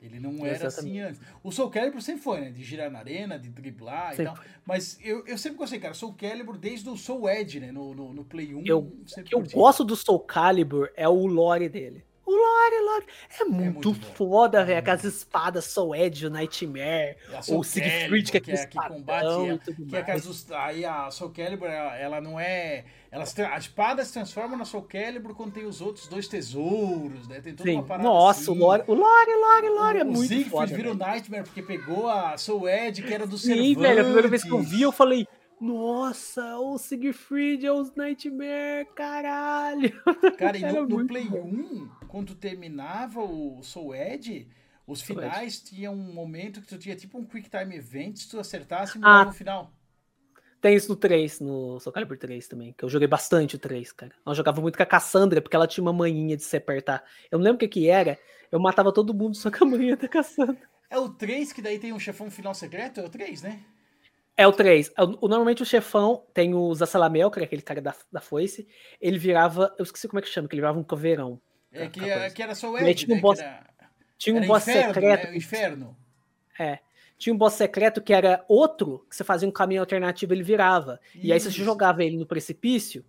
Ele 0.00 0.20
não 0.20 0.46
era 0.46 0.68
assim 0.68 0.98
Exatamente. 0.98 1.00
antes. 1.00 1.20
O 1.42 1.50
Soul 1.50 1.70
Calibur 1.70 2.00
sempre 2.00 2.22
foi, 2.22 2.40
né? 2.40 2.50
De 2.50 2.62
girar 2.62 2.90
na 2.90 3.00
arena, 3.00 3.38
de 3.38 3.48
driblar 3.48 4.14
Sempre 4.14 4.22
e 4.22 4.26
tal. 4.26 4.44
Mas 4.64 4.98
eu, 5.02 5.26
eu 5.26 5.36
sempre 5.36 5.58
gostei, 5.58 5.80
cara. 5.80 5.92
Soul 5.92 6.14
Calibur 6.14 6.56
desde 6.56 6.88
o 6.88 6.96
Soul 6.96 7.28
Edge, 7.28 7.58
né? 7.58 7.72
No, 7.72 7.94
no, 7.94 8.12
no 8.14 8.24
Play 8.24 8.54
1. 8.54 8.62
Eu- 8.64 8.78
O 8.78 9.22
que 9.24 9.34
eu 9.34 9.42
gosto 9.42 9.84
do 9.84 9.96
Soul 9.96 10.20
Calibur 10.20 10.88
é 10.96 11.08
o 11.08 11.26
lore 11.26 11.68
dele. 11.68 12.04
O 12.28 12.30
lore, 12.30 12.84
lore. 12.84 13.06
É 13.40 13.44
muito, 13.44 13.88
muito 13.88 13.92
bom. 14.06 14.14
foda, 14.14 14.58
É 14.58 14.64
velho. 14.64 14.76
muito 14.76 14.88
Aquelas 14.90 15.04
espadas 15.04 15.64
Soul 15.64 15.96
Edge, 15.96 16.26
o 16.26 16.30
Nightmare, 16.30 17.16
A 17.34 17.40
Soul 17.40 17.60
o 17.60 17.64
Siegfried, 17.64 18.30
que 18.30 18.36
é 18.36 18.40
aquele 18.40 18.56
que, 18.58 18.62
é, 18.62 18.66
que 18.66 18.88
combate, 18.88 19.24
é, 19.26 19.58
que 19.58 19.96
é 19.96 20.02
que 20.02 20.10
mais. 20.10 20.26
as, 20.26 20.52
aí 20.52 20.84
a 20.84 21.10
Soul 21.10 21.30
Calibur, 21.30 21.68
ela, 21.68 21.96
ela 21.96 22.20
não 22.20 22.38
é... 22.38 22.84
Elas, 23.10 23.34
a 23.38 23.56
espada 23.56 24.04
se 24.04 24.12
transforma 24.12 24.54
na 24.58 24.66
Soul 24.66 24.82
Calibur 24.82 25.34
quando 25.34 25.52
tem 25.54 25.64
os 25.64 25.80
outros 25.80 26.06
dois 26.08 26.28
tesouros, 26.28 27.26
né? 27.26 27.40
Tem 27.40 27.54
toda 27.54 27.70
Sim. 27.70 27.76
uma 27.76 27.84
parada 27.84 28.06
Nossa, 28.06 28.42
assim. 28.42 28.50
o 28.50 28.54
lore, 28.54 28.82
o 28.86 28.92
lore, 28.94 29.30
lore, 29.34 29.68
lore 29.70 29.98
é 30.00 30.02
o 30.02 30.06
muito 30.06 30.28
Siegfried 30.28 30.50
foda. 30.50 30.66
vira 30.76 30.90
o 30.92 30.94
velho. 30.94 31.10
Nightmare 31.10 31.44
porque 31.44 31.62
pegou 31.62 32.10
a 32.10 32.36
Soul 32.36 32.68
Edge, 32.68 33.02
que 33.02 33.14
era 33.14 33.26
do 33.26 33.38
Sim, 33.38 33.54
Cervantes. 33.54 33.76
velho. 33.82 34.00
A 34.00 34.04
primeira 34.04 34.28
vez 34.28 34.42
que 34.42 34.50
eu 34.50 34.60
vi, 34.60 34.82
eu 34.82 34.92
falei. 34.92 35.26
Nossa, 35.58 36.58
o 36.58 36.76
Siegfried 36.78 37.66
é 37.66 37.72
os 37.72 37.92
Nightmare, 37.96 38.86
caralho. 38.94 39.92
Cara, 40.38 40.56
e 40.58 40.60
no, 40.72 40.82
no 40.82 40.88
muito 40.88 41.08
Play 41.08 41.24
bom. 41.24 41.38
1, 41.38 41.88
quando 42.08 42.28
tu 42.28 42.34
terminava 42.34 43.20
o 43.22 43.62
Soul 43.62 43.94
Edge, 43.94 44.48
os 44.86 45.00
Soul 45.00 45.06
finais 45.20 45.60
tinha 45.60 45.90
um 45.90 46.12
momento 46.12 46.60
que 46.60 46.66
tu 46.66 46.78
tinha 46.78 46.96
tipo 46.96 47.18
um 47.18 47.24
Quick 47.24 47.48
Time 47.50 47.76
Event, 47.76 48.16
se 48.16 48.28
tu 48.28 48.38
acertasse, 48.40 48.98
Ah, 49.00 49.00
mudava 49.00 49.30
o 49.30 49.32
final. 49.32 49.72
Tem 50.60 50.74
isso 50.74 50.88
no 50.88 50.96
3, 50.96 51.38
no 51.40 51.78
Soul 51.78 51.92
Calibur 51.92 52.18
3 52.18 52.48
também, 52.48 52.72
que 52.72 52.84
eu 52.84 52.88
joguei 52.88 53.06
bastante 53.06 53.54
o 53.54 53.58
3, 53.58 53.92
cara. 53.92 54.12
Eu 54.26 54.34
jogava 54.34 54.60
muito 54.60 54.76
com 54.76 54.82
a 54.82 54.86
Cassandra, 54.86 55.40
porque 55.40 55.54
ela 55.54 55.68
tinha 55.68 55.82
uma 55.82 55.92
manhinha 55.92 56.36
de 56.36 56.42
se 56.42 56.56
apertar. 56.56 57.04
Eu 57.30 57.38
não 57.38 57.44
lembro 57.44 57.56
o 57.56 57.58
que 57.60 57.68
que 57.68 57.88
era, 57.88 58.18
eu 58.50 58.58
matava 58.58 58.92
todo 58.92 59.14
mundo 59.14 59.36
só 59.36 59.50
com 59.50 59.64
a 59.64 59.68
manhinha 59.68 59.96
da 59.96 60.08
Cassandra. 60.08 60.68
É 60.90 60.98
o 60.98 61.08
3 61.10 61.52
que 61.52 61.62
daí 61.62 61.78
tem 61.78 61.92
um 61.92 61.98
chefão 62.00 62.30
final 62.30 62.54
secreto? 62.54 62.98
É 63.00 63.04
o 63.04 63.08
3, 63.08 63.42
né? 63.42 63.62
É 64.36 64.46
o 64.46 64.52
3. 64.52 64.90
O- 64.98 65.26
o- 65.26 65.28
Normalmente 65.28 65.62
o 65.62 65.66
chefão 65.66 66.24
tem 66.32 66.54
o 66.54 66.74
Zassalamel, 66.74 67.30
que 67.30 67.38
era 67.38 67.46
aquele 67.46 67.62
cara 67.62 67.80
da, 67.80 67.94
da 68.10 68.20
foice. 68.20 68.66
Ele 69.00 69.18
virava. 69.18 69.74
Eu 69.78 69.82
esqueci 69.82 70.08
como 70.08 70.18
é 70.18 70.22
que 70.22 70.28
chama, 70.28 70.48
que 70.48 70.54
ele 70.54 70.62
virava 70.62 70.78
um 70.78 70.84
coveirão. 70.84 71.40
É 71.72 71.88
que, 71.88 72.00
é, 72.08 72.30
que 72.30 72.42
era 72.42 72.54
Soul 72.54 72.78
E 72.78 72.84
aí 72.84 72.90
Edge, 72.90 73.04
tinha 73.04 73.12
um 73.14 73.16
né? 73.16 73.22
boss- 73.22 73.38
era, 73.40 73.66
Tinha 74.16 74.34
um 74.34 74.38
era 74.38 74.46
boss 74.46 74.62
inferno, 74.68 74.94
secreto. 74.94 75.24
Né? 75.26 75.32
O 75.32 75.36
inferno. 75.36 75.96
É. 76.58 76.78
Tinha 77.18 77.34
um 77.34 77.38
boss 77.38 77.54
secreto 77.54 78.00
que 78.00 78.12
era 78.12 78.44
outro, 78.48 79.04
que 79.08 79.16
você 79.16 79.24
fazia 79.24 79.48
um 79.48 79.52
caminho 79.52 79.80
alternativo 79.80 80.32
ele 80.32 80.42
virava. 80.42 81.00
E 81.14 81.32
aí, 81.32 81.38
se 81.40 81.44
você 81.50 81.56
Isso. 81.56 81.64
jogava 81.64 82.02
ele 82.04 82.16
no 82.16 82.26
precipício, 82.26 83.04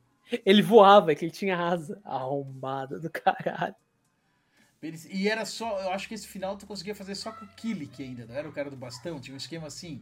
ele 0.45 0.61
voava, 0.61 1.13
que 1.15 1.23
ele 1.25 1.31
tinha 1.31 1.57
asa. 1.57 1.99
Arrombada 2.03 2.99
do 2.99 3.09
caralho. 3.09 3.75
E 5.09 5.27
era 5.27 5.45
só. 5.45 5.79
Eu 5.81 5.91
acho 5.91 6.07
que 6.07 6.13
esse 6.15 6.27
final 6.27 6.55
tu 6.57 6.65
conseguia 6.65 6.95
fazer 6.95 7.13
só 7.15 7.31
com 7.31 7.43
o 7.45 7.47
Killik 7.49 8.01
ainda, 8.01 8.25
não 8.25 8.33
era 8.35 8.47
o 8.47 8.51
cara 8.53 8.69
do 8.69 8.77
bastão? 8.77 9.19
Tinha 9.19 9.33
um 9.33 9.37
esquema 9.37 9.67
assim. 9.67 10.01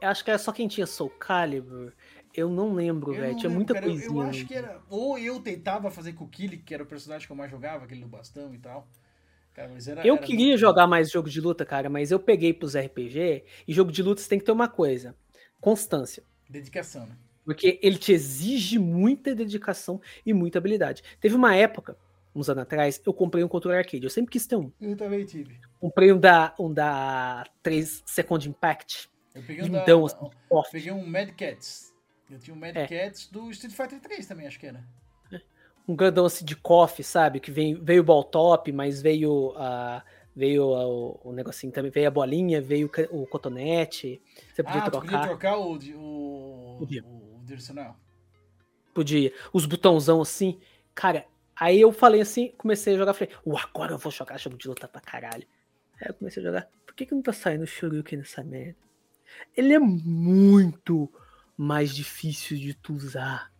Eu 0.00 0.08
acho 0.10 0.22
que 0.22 0.30
era 0.30 0.38
só 0.38 0.52
quem 0.52 0.68
tinha 0.68 0.86
Soul 0.86 1.10
Calibur. 1.10 1.92
Eu 2.36 2.50
não 2.50 2.74
lembro, 2.74 3.14
Eu 3.14 3.20
velho. 3.20 3.36
Tinha 3.36 3.48
lembro, 3.48 3.54
muita 3.56 3.74
cara, 3.74 3.86
eu- 3.86 3.90
coisinha. 3.92 4.22
Eu, 4.22 4.28
acho 4.28 4.38
ali. 4.40 4.46
que 4.46 4.54
era. 4.54 4.80
Ou 4.90 5.18
eu 5.18 5.40
tentava 5.40 5.90
fazer 5.90 6.12
com 6.12 6.24
o 6.24 6.28
Killik, 6.28 6.62
que 6.64 6.74
era 6.74 6.82
o 6.82 6.86
personagem 6.86 7.26
que 7.26 7.32
eu 7.32 7.36
mais 7.36 7.50
jogava, 7.50 7.84
aquele 7.84 8.00
do 8.02 8.08
bastão 8.08 8.54
e 8.54 8.58
tal. 8.58 8.86
Cara, 9.54 9.70
mas 9.72 9.88
era, 9.88 10.06
Eu 10.06 10.16
era 10.16 10.22
queria 10.24 10.48
muito 10.48 10.58
jogar 10.60 10.86
mais 10.86 11.10
jogo 11.10 11.30
de 11.30 11.40
luta, 11.40 11.64
cara, 11.64 11.88
mas 11.88 12.10
eu 12.10 12.20
peguei 12.20 12.52
pros 12.52 12.74
RPG 12.76 13.44
e 13.66 13.72
jogo 13.72 13.90
de 13.90 14.02
luta 14.02 14.20
você 14.20 14.28
tem 14.28 14.38
que 14.38 14.44
ter 14.44 14.52
uma 14.52 14.68
coisa: 14.68 15.16
constância. 15.60 16.22
Dedicação, 16.48 17.06
né? 17.06 17.16
Porque 17.44 17.78
ele 17.82 17.96
te 17.96 18.12
exige 18.12 18.78
muita 18.78 19.34
dedicação 19.34 20.00
e 20.26 20.34
muita 20.34 20.58
habilidade. 20.58 21.02
Teve 21.20 21.34
uma 21.36 21.54
época, 21.54 21.96
uns 22.34 22.50
anos 22.50 22.62
atrás, 22.64 23.00
eu 23.06 23.14
comprei 23.14 23.42
um 23.44 23.48
controle 23.48 23.78
arcade. 23.78 24.02
Eu 24.04 24.10
sempre 24.10 24.32
quis 24.32 24.46
ter 24.46 24.56
um. 24.56 24.70
Eu 24.80 24.96
também 24.96 25.24
tive. 25.24 25.58
Comprei 25.80 26.12
um 26.12 26.18
da, 26.18 26.54
um 26.58 26.72
da 26.72 27.44
3 27.62 28.02
Second 28.04 28.48
Impact. 28.48 29.08
Eu 29.34 29.42
peguei 29.42 29.64
um, 29.64 29.70
da, 29.70 29.82
assim, 29.82 30.30
eu 30.50 30.62
peguei 30.72 30.92
um 30.92 31.06
Mad 31.06 31.30
Cats. 31.30 31.85
Eu 32.30 32.38
tinha 32.38 32.54
um 32.54 32.58
Mad 32.58 32.76
É. 32.76 32.86
Cats 32.86 33.28
do 33.30 33.50
Street 33.50 33.74
Fighter 33.74 34.00
3 34.00 34.26
também, 34.26 34.46
acho 34.46 34.58
que 34.58 34.66
era. 34.66 34.84
Um 35.88 35.94
grandão 35.94 36.26
assim 36.26 36.44
de 36.44 36.56
coffee, 36.56 37.04
sabe? 37.04 37.38
Que 37.38 37.50
veio, 37.50 37.80
veio 37.82 38.02
o 38.02 38.04
ball 38.04 38.24
top, 38.24 38.72
mas 38.72 39.00
veio 39.00 39.54
a. 39.56 40.02
Veio 40.34 40.74
a- 40.74 40.86
o, 40.86 41.20
o 41.24 41.32
negocinho 41.32 41.72
também, 41.72 41.90
veio 41.90 42.08
a 42.08 42.10
bolinha, 42.10 42.60
veio 42.60 42.90
o 43.10 43.22
o 43.22 43.26
cotonete. 43.26 44.20
Você 44.52 44.62
podia 44.62 44.80
ah, 44.82 44.90
trocar. 44.90 45.00
podia 45.10 45.22
trocar 45.28 45.56
o, 45.56 45.74
o, 45.74 46.76
Podia. 46.80 47.02
o, 47.04 47.38
o 47.38 47.44
direcional. 47.44 47.96
Podia. 48.92 49.32
Os 49.52 49.64
botãozão 49.64 50.20
assim. 50.20 50.58
Cara, 50.94 51.24
aí 51.54 51.80
eu 51.80 51.90
falei 51.92 52.20
assim, 52.20 52.52
comecei 52.58 52.94
a 52.94 52.98
jogar, 52.98 53.14
falei, 53.14 53.32
"Ué, 53.46 53.60
agora 53.62 53.92
eu 53.92 53.98
vou 53.98 54.10
jogar 54.12 54.36
jogo 54.38 54.58
de 54.58 54.68
luta 54.68 54.88
pra 54.88 55.00
caralho. 55.00 55.46
Aí 56.00 56.08
eu 56.08 56.14
comecei 56.14 56.42
a 56.42 56.46
jogar. 56.46 56.68
Por 56.84 56.94
que, 56.94 57.06
que 57.06 57.14
não 57.14 57.22
tá 57.22 57.32
saindo 57.32 57.66
Shoryuken 57.66 58.18
nessa 58.18 58.42
merda? 58.42 58.76
Ele 59.56 59.72
é 59.72 59.78
muito 59.78 61.10
mais 61.56 61.94
difícil 61.94 62.56
de 62.56 62.74
tu 62.74 62.94
usar. 62.94 63.50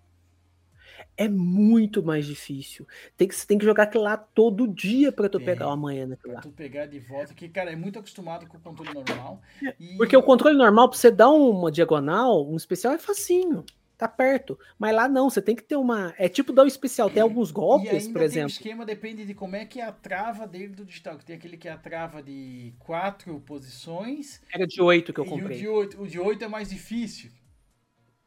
É 1.19 1.29
muito 1.29 2.03
mais 2.03 2.27
difícil. 2.27 2.87
Tem 3.17 3.27
que, 3.27 3.35
você 3.35 3.47
tem 3.47 3.57
que 3.57 3.65
jogar 3.65 3.85
aquilo 3.85 4.05
lá 4.05 4.17
todo 4.19 4.69
dia 4.69 5.11
pra 5.11 5.29
tu 5.31 5.39
Tem. 5.39 5.47
pegar 5.47 5.69
uma 5.69 5.77
manhã 5.77 6.07
naquilo 6.07 6.33
Pra 6.33 6.35
lá. 6.35 6.41
tu 6.43 6.51
pegar 6.51 6.85
de 6.87 6.99
volta, 6.99 7.33
que, 7.33 7.49
cara, 7.49 7.71
é 7.73 7.77
muito 7.77 7.99
acostumado 7.99 8.47
com 8.47 8.59
o 8.59 8.61
controle 8.61 8.93
normal. 8.93 9.41
E... 9.81 9.97
Porque 9.97 10.15
o 10.17 10.23
controle 10.23 10.57
normal, 10.59 10.91
pra 10.91 10.99
você 10.99 11.11
dar 11.11 11.31
uma 11.31 11.73
diagonal, 11.73 12.47
um 12.47 12.57
especial 12.57 12.93
é 12.93 12.99
facinho. 12.99 13.65
Tá 13.97 14.07
perto. 14.07 14.59
Mas 14.79 14.95
lá 14.95 15.09
não, 15.09 15.31
você 15.31 15.41
tem 15.41 15.57
que 15.57 15.63
ter 15.63 15.77
uma. 15.77 16.13
É 16.19 16.29
tipo 16.29 16.53
dar 16.53 16.65
um 16.65 16.67
especial. 16.67 17.09
Tem 17.09 17.23
alguns 17.23 17.51
golpes, 17.51 18.07
por 18.09 18.13
tem 18.13 18.23
o 18.23 18.25
exemplo. 18.27 18.51
esquema, 18.51 18.85
depende 18.85 19.25
de 19.25 19.33
como 19.33 19.57
é 19.57 19.65
que 19.65 19.81
é 19.81 19.85
a 19.87 19.93
trava 19.93 20.47
dele 20.47 20.69
do 20.75 20.85
digital. 20.85 21.17
Que 21.17 21.25
tem 21.25 21.37
aquele 21.37 21.57
que 21.57 21.67
é 21.67 21.73
a 21.73 21.79
trava 21.79 22.23
de 22.23 22.75
quatro 22.79 23.41
posições. 23.41 24.43
Era 24.53 24.67
de 24.67 24.83
8 24.83 25.15
que 25.15 25.21
eu 25.21 25.25
e 25.25 25.29
o 25.29 25.31
comprei. 25.31 25.57
de 25.59 25.67
oito. 25.67 26.03
O 26.03 26.07
de 26.07 26.21
oito 26.21 26.45
é 26.45 26.49
mais 26.49 26.69
difícil. 26.69 27.31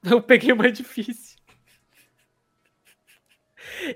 Eu 0.09 0.21
peguei 0.21 0.51
o 0.51 0.55
mais 0.55 0.77
difícil. 0.77 1.37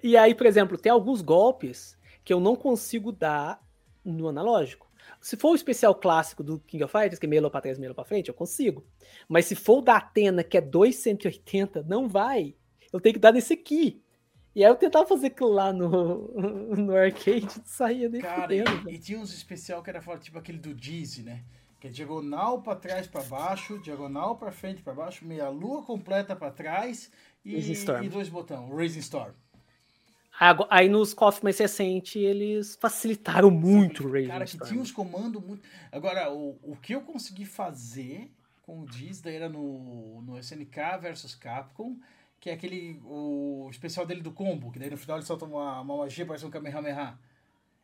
E 0.01 0.15
aí, 0.17 0.35
por 0.35 0.45
exemplo, 0.45 0.77
tem 0.77 0.91
alguns 0.91 1.21
golpes 1.21 1.97
que 2.23 2.33
eu 2.33 2.39
não 2.39 2.55
consigo 2.55 3.11
dar 3.11 3.61
no 4.03 4.27
analógico. 4.27 4.91
se 5.19 5.35
for 5.35 5.51
o 5.51 5.55
especial 5.55 5.95
clássico 5.95 6.43
do 6.43 6.59
King 6.59 6.83
of 6.83 6.91
Fighters, 6.91 7.19
que 7.19 7.25
é 7.25 7.29
meio 7.29 7.49
pra 7.49 7.61
trás, 7.61 7.79
meio 7.79 7.95
pra 7.95 8.05
frente, 8.05 8.29
eu 8.29 8.33
consigo. 8.33 8.85
Mas 9.27 9.45
se 9.45 9.55
for 9.55 9.79
o 9.79 9.81
da 9.81 9.97
Atena, 9.97 10.43
que 10.43 10.57
é 10.57 10.61
2,180, 10.61 11.83
não 11.83 12.07
vai. 12.07 12.55
Eu 12.91 12.99
tenho 12.99 13.13
que 13.13 13.19
dar 13.19 13.31
nesse 13.31 13.53
aqui. 13.53 14.01
E 14.55 14.63
aí 14.63 14.69
eu 14.69 14.75
tentava 14.75 15.07
fazer 15.07 15.27
aquilo 15.27 15.51
lá 15.51 15.73
no, 15.73 16.27
no 16.77 16.95
arcade, 16.95 17.47
saía 17.65 18.07
nem 18.07 18.21
Cara, 18.21 18.43
fudendo, 18.43 18.89
e, 18.89 18.93
e 18.93 18.99
tinha 18.99 19.19
uns 19.19 19.33
especial 19.33 19.81
que 19.81 19.89
era 19.89 19.99
tipo 20.19 20.37
aquele 20.37 20.59
do 20.59 20.73
Dizzy, 20.75 21.23
né? 21.23 21.43
Que 21.83 21.89
é 21.89 21.91
diagonal 21.91 22.61
pra 22.61 22.77
trás 22.77 23.07
pra 23.07 23.21
baixo, 23.23 23.77
diagonal 23.77 24.37
pra 24.37 24.53
frente 24.53 24.81
pra 24.81 24.93
baixo, 24.93 25.25
meia 25.25 25.49
lua 25.49 25.83
completa 25.83 26.33
pra 26.33 26.49
trás 26.49 27.11
e, 27.43 27.57
e 27.57 28.07
dois 28.07 28.29
botões. 28.29 28.69
Raising 28.73 28.99
Storm. 28.99 29.33
Aí 30.69 30.87
nos 30.87 31.13
KOF 31.13 31.43
mais 31.43 31.57
recentes, 31.57 32.15
eles 32.15 32.77
facilitaram 32.79 33.51
muito 33.51 34.07
o 34.07 34.09
Raising 34.13 34.29
Cara, 34.29 34.45
que 34.45 34.51
Storm. 34.51 34.69
tinha 34.69 34.81
uns 34.81 34.93
comandos 34.93 35.43
muito. 35.43 35.67
Agora, 35.91 36.31
o, 36.31 36.57
o 36.63 36.77
que 36.77 36.95
eu 36.95 37.01
consegui 37.01 37.43
fazer 37.43 38.31
com 38.61 38.79
o 38.79 38.85
Diz 38.85 39.19
daí 39.19 39.35
era 39.35 39.49
no, 39.49 40.21
no 40.21 40.39
SNK 40.39 40.99
versus 41.01 41.35
Capcom, 41.35 41.99
que 42.39 42.49
é 42.49 42.53
aquele. 42.53 43.01
O 43.03 43.67
especial 43.69 44.05
dele 44.05 44.21
do 44.21 44.31
combo, 44.31 44.71
que 44.71 44.79
daí 44.79 44.89
no 44.89 44.95
final 44.95 45.17
ele 45.17 45.25
solta 45.25 45.43
uma, 45.43 45.81
uma 45.81 45.97
magia, 45.97 46.25
parece 46.25 46.45
um 46.45 46.49
Kamehameha. 46.49 47.19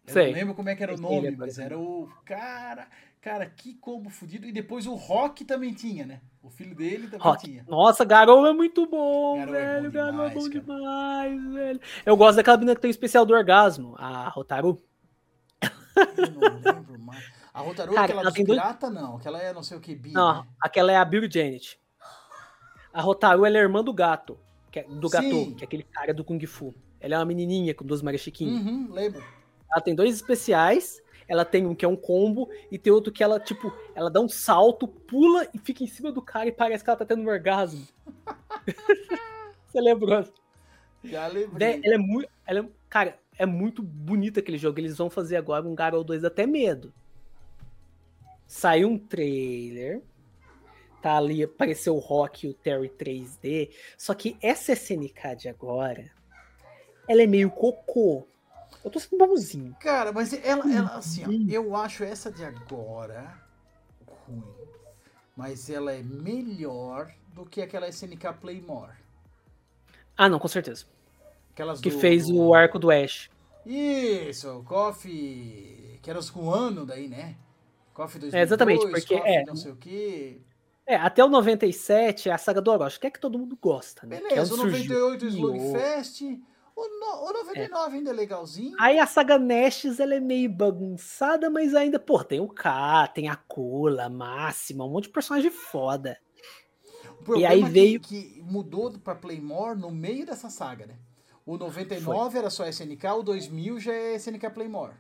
Eu 0.08 0.14
Sei. 0.14 0.28
não 0.28 0.34
lembro 0.34 0.56
como 0.56 0.70
é 0.70 0.76
que 0.76 0.82
era 0.82 0.96
o 0.96 0.98
nome, 0.98 1.28
é 1.28 1.32
mas 1.32 1.60
era 1.60 1.78
o. 1.78 2.10
Cara, 2.24 2.88
cara, 3.22 3.46
que 3.46 3.74
combo 3.76 4.10
fudido. 4.10 4.48
E 4.48 4.52
depois 4.52 4.86
o 4.88 4.96
Rock 4.96 5.44
também 5.46 5.74
tinha, 5.74 6.06
né? 6.06 6.22
O 6.42 6.50
filho 6.50 6.76
dele 6.76 7.08
também 7.08 7.20
Rock. 7.20 7.44
tinha. 7.46 7.66
Nossa, 7.68 8.04
Garou 8.06 8.46
é 8.48 8.54
muito 8.54 8.86
bom, 8.88 9.38
Garou 9.38 9.56
é 9.56 9.74
velho. 9.82 9.84
bom 9.84 9.92
Garou 9.92 10.26
é 10.26 10.30
bom 10.30 10.50
demais, 10.50 11.54
velho. 11.54 11.82
Eu 12.06 12.16
gosto 12.18 12.38
daquela 12.38 12.58
menina 12.58 12.76
que 12.76 12.82
tem 12.82 12.90
o 12.90 12.92
especial 12.92 13.26
do 13.26 13.34
orgasmo, 13.34 13.96
a 13.98 14.30
Rotaru. 14.30 14.82
Eu 15.62 16.32
não 16.32 16.60
lembro 16.74 17.00
mais. 17.00 17.24
A 17.54 17.62
Rotaru, 17.62 17.92
Cara, 17.94 18.06
aquela 18.06 18.22
ela 18.22 18.30
dos 18.30 18.34
tem 18.36 18.46
dois- 18.46 18.60
pirata, 18.60 18.90
não. 18.90 19.18
Aquela 19.18 19.42
é 19.42 19.52
não 19.54 19.64
sei 19.64 19.78
o 19.78 19.82
que, 19.82 19.94
Bi. 19.96 20.12
Não, 20.14 20.42
né? 20.42 20.48
aquela 20.62 20.92
é 20.92 20.96
a 20.96 21.04
Bill 21.04 21.30
Janet. 21.30 21.80
A 22.94 23.02
Rotaru 23.02 23.46
ela 23.46 23.58
é 23.58 23.62
irmã 23.62 23.84
do 23.84 23.94
gato, 23.94 24.40
é, 24.74 24.84
do 24.84 25.10
gato, 25.10 25.56
que 25.56 25.64
é 25.64 25.66
aquele 25.66 25.84
cara 25.84 26.14
do 26.14 26.24
Kung 26.24 26.44
Fu. 26.46 26.74
Ela 27.02 27.16
é 27.16 27.18
uma 27.18 27.26
menininha 27.26 27.74
com 27.76 27.86
duas 27.86 28.02
Maria 28.02 28.18
Chiquinha. 28.18 28.52
Uhum, 28.52 28.88
lembro. 28.92 29.24
Ela 29.72 29.82
tem 29.82 29.94
dois 29.94 30.16
especiais. 30.16 31.02
Ela 31.30 31.46
tem 31.46 31.66
um 31.66 31.76
que 31.76 31.86
é 31.86 31.88
um 31.88 31.96
combo 31.96 32.50
e 32.72 32.78
tem 32.80 32.92
outro 32.92 33.14
que 33.14 33.24
ela, 33.24 33.40
tipo, 33.40 33.72
ela 33.94 34.10
dá 34.10 34.20
um 34.20 34.28
salto, 34.28 34.88
pula 34.88 35.48
e 35.54 35.60
fica 35.60 35.84
em 35.84 35.88
cima 35.88 36.12
do 36.12 36.22
cara 36.22 36.48
e 36.50 36.52
parece 36.52 36.84
que 36.84 36.90
ela 36.90 36.98
tá 36.98 37.06
tendo 37.06 37.22
um 37.22 37.28
orgasmo. 37.30 37.88
Você 39.68 39.80
lembrou? 39.80 40.28
Já 41.04 41.28
lembrei. 41.28 41.74
Vé, 41.74 41.82
Ela 41.84 41.96
é 41.96 41.98
muito. 41.98 42.30
Ela 42.46 42.60
é- 42.62 42.70
cara, 42.90 43.20
é 43.38 43.46
muito 43.46 43.84
bonito 43.84 44.40
aquele 44.40 44.58
jogo. 44.58 44.80
Eles 44.80 44.98
vão 44.98 45.10
fazer 45.10 45.38
agora 45.38 45.66
um 45.66 45.76
Garou 45.76 46.04
2 46.04 46.26
até 46.26 46.48
medo. 46.48 46.92
Saiu 48.48 48.90
um 48.90 48.98
trailer. 48.98 50.02
Tá 51.02 51.16
ali, 51.16 51.44
apareceu 51.44 51.96
o 51.96 52.00
Rock 52.00 52.46
e 52.46 52.50
o 52.50 52.54
Terry 52.54 52.90
3D. 52.90 53.70
Só 53.98 54.14
que 54.14 54.36
essa 54.42 54.74
SNK 54.74 55.36
de 55.38 55.48
agora, 55.48 56.12
ela 57.08 57.22
é 57.22 57.28
meio 57.28 57.50
cocô. 57.50 58.28
Eu 58.84 58.90
tô 58.92 59.00
sendo 59.00 59.18
bonzinho. 59.26 59.76
Cara, 59.80 60.12
mas 60.12 60.32
ela, 60.34 60.72
ela 60.74 60.96
assim, 60.98 61.24
ó, 61.26 61.52
eu 61.52 61.76
acho 61.76 62.04
essa 62.04 62.32
de 62.32 62.44
agora 62.44 63.34
ruim. 64.28 64.44
Mas 65.36 65.70
ela 65.70 65.92
é 65.94 66.02
melhor 66.02 67.12
do 67.34 67.46
que 67.46 67.62
aquela 67.62 67.88
SNK 67.90 68.34
Playmore. 68.40 68.94
Ah, 70.18 70.28
não, 70.30 70.40
com 70.40 70.48
certeza. 70.48 70.86
Aquelas 71.52 71.80
Que 71.80 71.90
do- 71.90 72.00
fez 72.00 72.30
o 72.30 72.54
arco 72.54 72.78
do 72.80 72.90
Ash. 72.92 73.30
Isso, 73.66 74.50
o 74.60 74.64
Coffee. 74.64 76.00
Que 76.02 76.10
era 76.10 76.20
os 76.20 76.30
com 76.30 76.50
ano 76.54 76.86
daí, 76.86 77.08
né? 77.08 77.36
Coffee 77.94 78.20
2002, 78.22 78.34
É, 78.34 78.42
exatamente, 78.42 78.82
porque 78.90 79.18
Coffee 79.18 79.34
é- 79.36 79.46
não 79.46 79.56
sei 79.56 79.72
o 79.72 79.76
quê. 79.76 80.42
É, 80.86 80.96
até 80.96 81.24
o 81.24 81.30
97 81.30 82.30
é 82.30 82.34
a 82.34 82.38
saga 82.38 82.62
do 82.62 82.72
Orochi, 82.72 83.00
que 83.00 83.08
é 83.08 83.12
que 83.12 83.20
todo 83.20 83.38
mundo 83.38 83.58
gosta, 83.62 84.08
né? 84.08 84.18
É 84.18 84.22
Beleza, 84.22 84.54
o 84.54 84.60
onde 84.60 84.72
surgiu. 84.72 85.00
98 85.00 85.26
o 85.26 85.28
Slugfest. 85.28 86.22
O, 86.80 87.00
no, 87.00 87.30
o 87.30 87.34
99 87.34 87.98
ainda 87.98 88.10
é 88.12 88.14
legalzinho. 88.14 88.74
Aí 88.80 88.98
a 89.00 89.06
saga 89.06 89.38
Nestes, 89.38 90.00
ela 90.00 90.16
é 90.16 90.20
meio 90.22 90.50
bagunçada, 90.50 91.50
mas 91.50 91.76
ainda, 91.76 92.00
pô, 92.00 92.24
tem 92.24 92.40
o 92.40 92.48
K, 92.48 93.06
tem 93.10 93.28
a 93.28 93.36
Kula, 93.36 94.06
a 94.06 94.10
Máxima, 94.10 94.86
um 94.86 94.90
monte 94.90 95.06
de 95.06 95.10
personagem 95.10 95.52
foda. 95.52 96.18
Problema 97.26 97.54
aí 97.54 97.62
é 97.64 97.66
veio- 97.68 98.00
que 98.00 98.42
mudou 98.46 98.98
pra 98.98 99.14
Playmore 99.14 99.78
no 99.78 99.92
meio 99.92 100.26
dessa 100.26 100.50
saga, 100.50 100.86
né? 100.86 100.96
O 101.46 101.58
99 101.58 102.38
era 102.38 102.50
só 102.50 102.66
SNK, 102.66 103.06
o 103.12 103.24
2000 103.24 103.78
já 103.78 103.92
é 103.92 104.16
SNK 104.16 104.50
Playmore. 104.50 104.94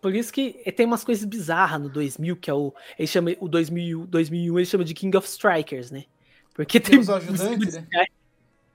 Por 0.00 0.14
isso 0.14 0.32
que 0.32 0.52
tem 0.72 0.84
umas 0.84 1.04
coisas 1.04 1.24
bizarras 1.24 1.80
no 1.80 1.88
2000, 1.88 2.36
que 2.36 2.50
é 2.50 2.54
o. 2.54 2.74
Ele 2.98 3.06
chama, 3.06 3.30
o 3.38 3.48
2000, 3.48 4.04
2001 4.06 4.58
ele 4.58 4.66
chama 4.66 4.84
de 4.84 4.94
King 4.94 5.16
of 5.16 5.28
Strikers, 5.28 5.92
né? 5.92 6.06
Porque 6.54 6.80
tem. 6.80 6.98
os 7.00 7.08
ajudantes, 7.10 7.74
né? 7.74 8.06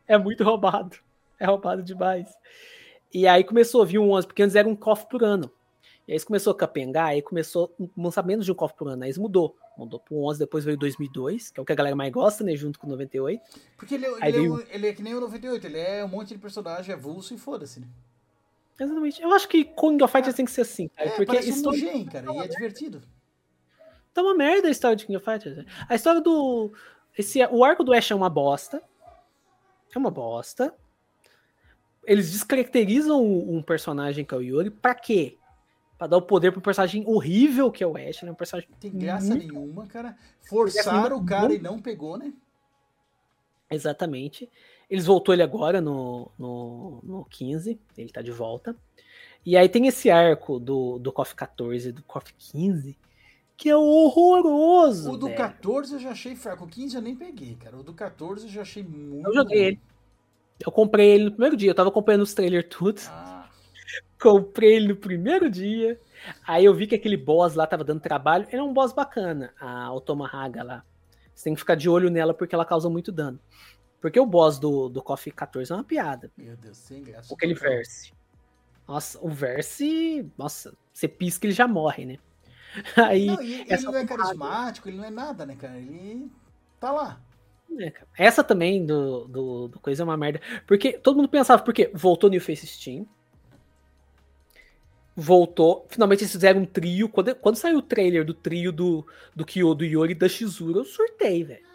É 0.08 0.18
muito 0.18 0.42
roubado. 0.44 0.98
É 1.44 1.46
roubado 1.52 1.84
demais. 1.84 2.34
E 3.14 3.28
aí 3.28 3.44
começou 3.44 3.82
a 3.82 3.86
vir 3.86 4.00
um 4.00 4.12
11, 4.12 4.26
porque 4.28 4.42
antes 4.42 4.56
era 4.56 4.68
um 4.68 4.76
cofre 4.76 5.08
por 5.10 5.24
ano. 5.24 5.52
E 6.08 6.12
aí 6.12 6.18
isso 6.18 6.26
começou 6.26 6.52
a 6.52 6.56
capengar, 6.58 7.08
aí 7.10 7.22
começou 7.22 7.74
a 7.80 7.84
lançar 8.02 8.24
menos 8.26 8.46
de 8.46 8.52
um 8.52 8.56
cofre 8.56 8.78
por 8.78 8.88
ano. 8.88 9.04
Aí 9.04 9.10
isso 9.10 9.22
mudou. 9.22 9.56
Mudou 9.78 10.00
pro 10.00 10.18
11, 10.26 10.38
depois 10.40 10.64
veio 10.64 10.78
2002, 10.78 11.50
que 11.52 11.60
é 11.60 11.64
o 11.64 11.66
que 11.66 11.72
a 11.72 11.76
galera 11.76 11.96
mais 11.96 12.12
gosta, 12.12 12.44
né? 12.44 12.56
Junto 12.56 12.78
com 12.80 12.86
o 12.88 12.90
98. 12.92 13.42
Porque 13.76 13.96
ele, 13.96 14.06
Aí 14.06 14.14
ele, 14.14 14.24
é, 14.28 14.32
veio- 14.42 14.54
um- 14.56 14.64
ele 14.70 14.88
é 14.88 14.94
que 14.94 15.02
nem 15.02 15.16
o 15.16 15.20
98, 15.20 15.66
ele 15.66 15.80
é 15.80 16.04
um 16.06 16.08
monte 16.08 16.30
de 16.30 16.38
personagem 16.38 16.94
avulso 16.94 17.34
e 17.34 17.38
foda-se, 17.38 17.80
né? 17.80 17.88
Exatamente. 18.80 19.22
Eu 19.22 19.32
acho 19.34 19.48
que 19.48 19.64
King 19.64 20.04
of 20.04 20.12
Fighters 20.12 20.36
tem 20.36 20.46
que 20.46 20.52
ser 20.52 20.62
assim, 20.62 20.88
cara. 20.90 21.10
É, 21.10 21.12
porque 21.14 21.26
parece 21.28 21.50
um 21.50 21.54
isso 21.54 21.64
Mugen, 21.64 22.06
cara, 22.06 22.34
e 22.34 22.38
é 22.38 22.48
divertido. 22.48 23.02
tá 24.14 24.22
uma 24.22 24.36
merda 24.36 24.68
a 24.68 24.72
história 24.72 24.96
de 24.96 25.06
King 25.06 25.18
of 25.18 25.26
Fighters. 25.26 25.58
né? 25.58 25.66
A 25.90 25.96
história 25.96 26.22
do. 26.22 26.72
Esse, 27.18 27.44
o 27.48 27.64
arco 27.64 27.84
do 27.84 27.94
Ash 27.94 28.10
é 28.12 28.16
uma 28.16 28.30
bosta. 28.30 28.82
É 29.96 29.98
uma 29.98 30.10
bosta. 30.12 30.74
Eles 32.06 32.32
descaracterizam 32.32 33.24
um 33.24 33.62
personagem 33.62 34.26
que 34.26 34.34
é 34.34 34.38
o 34.38 34.42
Yuri. 34.42 34.70
Pra 34.70 34.94
quê? 34.94 35.38
Pra 35.98 36.08
dar 36.08 36.18
o 36.18 36.22
poder 36.22 36.52
pro 36.52 36.60
personagem 36.62 37.04
horrível 37.08 37.72
que 37.72 37.84
é 37.84 37.88
o 37.88 37.96
Ash, 37.96 38.24
né? 38.24 38.32
Um 38.32 38.36
personagem. 38.36 38.70
Tem 38.80 38.92
graça 38.92 39.28
muito- 39.28 39.48
nenhuma, 39.48 39.88
cara. 39.88 40.18
Forçaram 40.42 41.18
o 41.18 41.26
cara 41.26 41.54
e 41.54 41.60
não 41.60 41.80
pegou, 41.80 42.18
né? 42.18 42.34
Exatamente. 43.70 44.50
Eles 44.90 45.06
voltou 45.06 45.34
ele 45.34 45.44
agora 45.44 45.82
no, 45.82 46.30
no, 46.38 47.00
no 47.04 47.26
15. 47.26 47.80
Ele 47.98 48.10
tá 48.12 48.22
de 48.22 48.32
volta. 48.32 48.76
E 49.46 49.58
aí 49.58 49.68
tem 49.68 49.88
esse 49.88 50.10
arco 50.10 50.60
do, 50.60 51.00
do 51.00 51.12
KOF 51.12 51.36
14 51.36 51.90
e 51.90 51.92
do 51.92 52.04
KOF 52.04 52.34
15. 52.38 52.98
Que 53.56 53.70
é 53.70 53.76
horroroso. 53.78 55.12
O 55.12 55.18
do 55.18 55.28
velho. 55.28 55.38
14 55.38 55.94
eu 55.94 56.00
já 56.00 56.12
achei 56.12 56.36
fraco. 56.36 56.66
O 56.66 56.68
15 56.68 56.96
eu 56.96 57.02
nem 57.02 57.16
peguei, 57.16 57.56
cara. 57.56 57.78
O 57.78 57.84
do 57.84 57.94
14 57.94 58.46
eu 58.46 58.52
já 58.52 58.62
achei 58.62 58.84
muito. 58.84 59.28
Eu 59.28 59.34
joguei 59.34 59.60
ele. 59.64 59.82
Eu 60.66 60.72
comprei 60.72 61.12
ele 61.12 61.26
no 61.26 61.32
primeiro 61.32 61.58
dia. 61.58 61.72
Eu 61.72 61.76
tava 61.76 61.90
acompanhando 61.90 62.22
os 62.22 62.34
trailers 62.34 62.68
tudo. 62.70 63.02
Ah, 63.08 63.50
Comprei 64.22 64.76
ele 64.76 64.88
no 64.90 64.96
primeiro 64.96 65.50
dia. 65.50 66.00
Aí 66.48 66.64
eu 66.64 66.74
vi 66.74 66.88
que 66.88 66.96
aquele 66.96 67.18
boss 67.18 67.56
lá 67.56 67.68
tava 67.68 67.84
dando 67.84 68.00
trabalho. 68.00 68.48
Ele 68.50 68.62
é 68.62 68.64
um 68.64 68.74
boss 68.74 68.94
bacana, 68.94 69.54
a 69.60 69.92
Otomahaga 69.94 70.64
lá. 70.64 70.84
Você 71.36 71.46
tem 71.46 71.54
que 71.54 71.60
ficar 71.60 71.76
de 71.76 71.90
olho 71.90 72.10
nela 72.10 72.34
porque 72.34 72.56
ela 72.56 72.66
causa 72.66 72.90
muito 72.90 73.12
dano. 73.12 73.40
Porque 74.00 74.20
o 74.20 74.26
boss 74.26 74.60
do, 74.60 74.90
do 74.90 75.02
KOF 75.02 75.32
14 75.32 75.72
é 75.72 75.76
uma 75.76 75.84
piada. 75.84 76.32
meu 76.38 76.56
Deus, 76.56 76.78
sem 76.78 77.04
graça. 77.04 77.34
Aquele 77.34 77.54
verse. 77.54 78.14
Nossa, 78.88 79.20
o 79.22 79.30
verse. 79.30 80.30
Nossa, 80.38 80.74
você 80.94 81.08
pisca 81.08 81.46
ele 81.46 81.54
já 81.54 81.68
morre, 81.68 82.06
né? 82.06 82.18
Aí. 82.98 83.26
Não, 83.26 83.42
ele 83.42 83.82
não 83.82 83.96
é 83.96 84.06
carismático, 84.06 84.90
ele 84.90 84.98
não 84.98 85.06
é 85.06 85.10
nada, 85.10 85.46
né, 85.46 85.56
cara? 85.56 85.78
Ele 85.78 86.32
tá 86.80 86.92
lá. 86.92 87.22
É. 87.80 87.94
Essa 88.18 88.44
também 88.44 88.86
do, 88.86 89.26
do, 89.26 89.68
do 89.68 89.80
coisa 89.80 90.04
é 90.04 90.06
uma 90.06 90.18
merda. 90.18 90.42
Porque 90.68 90.94
todo 90.94 91.16
mundo 91.16 91.30
pensava, 91.30 91.62
porque 91.62 91.90
voltou 91.94 92.30
New 92.30 92.42
Face 92.42 92.66
Steam. 92.68 93.08
Voltou. 95.16 95.86
Finalmente 95.90 96.22
eles 96.22 96.32
fizeram 96.32 96.62
um 96.62 96.66
trio. 96.66 97.08
Quando, 97.10 97.36
quando 97.36 97.56
saiu 97.56 97.78
o 97.78 97.82
trailer 97.82 98.26
do 98.26 98.34
trio 98.34 98.72
do, 98.72 99.06
do 99.36 99.46
Kyo, 99.46 99.74
do 99.74 99.86
Yori 99.86 100.14
e 100.14 100.16
da 100.16 100.28
Shizuru, 100.28 100.80
eu 100.80 100.86
surtei, 100.86 101.44
velho. 101.44 101.66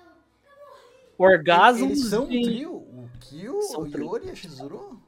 Orgasmo. 1.17 1.87
Eles 1.87 2.05
são 2.09 2.25
um 2.25 2.27
trio? 2.27 2.75
O 2.75 3.09
Kyo, 3.21 3.59
o. 3.59 3.87
Yori 3.87 4.29
e 4.29 4.31
a 4.31 4.35
Shizuru? 4.35 5.01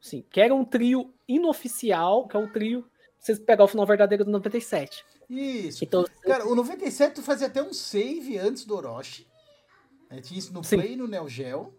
Sim, 0.00 0.24
que 0.30 0.40
era 0.40 0.54
um 0.54 0.64
trio 0.64 1.12
inoficial, 1.28 2.26
que 2.26 2.36
é 2.36 2.40
um 2.40 2.50
trio. 2.50 2.84
Vocês 3.18 3.38
pegar 3.38 3.64
o 3.64 3.68
final 3.68 3.86
verdadeiro 3.86 4.24
do 4.24 4.30
97. 4.30 5.04
Isso. 5.28 5.84
Então, 5.84 6.04
Cara, 6.22 6.46
o 6.48 6.54
97 6.54 7.14
tu 7.14 7.22
fazia 7.22 7.46
até 7.46 7.62
um 7.62 7.72
save 7.72 8.38
antes 8.38 8.64
do 8.64 8.74
Orochi. 8.74 9.26
Né? 10.10 10.20
Tinha 10.20 10.38
isso 10.38 10.52
no 10.52 10.64
Sim. 10.64 10.76
Play 10.76 10.92
e 10.92 10.96
no 10.96 11.06
Neo 11.06 11.28
Geo. 11.28 11.72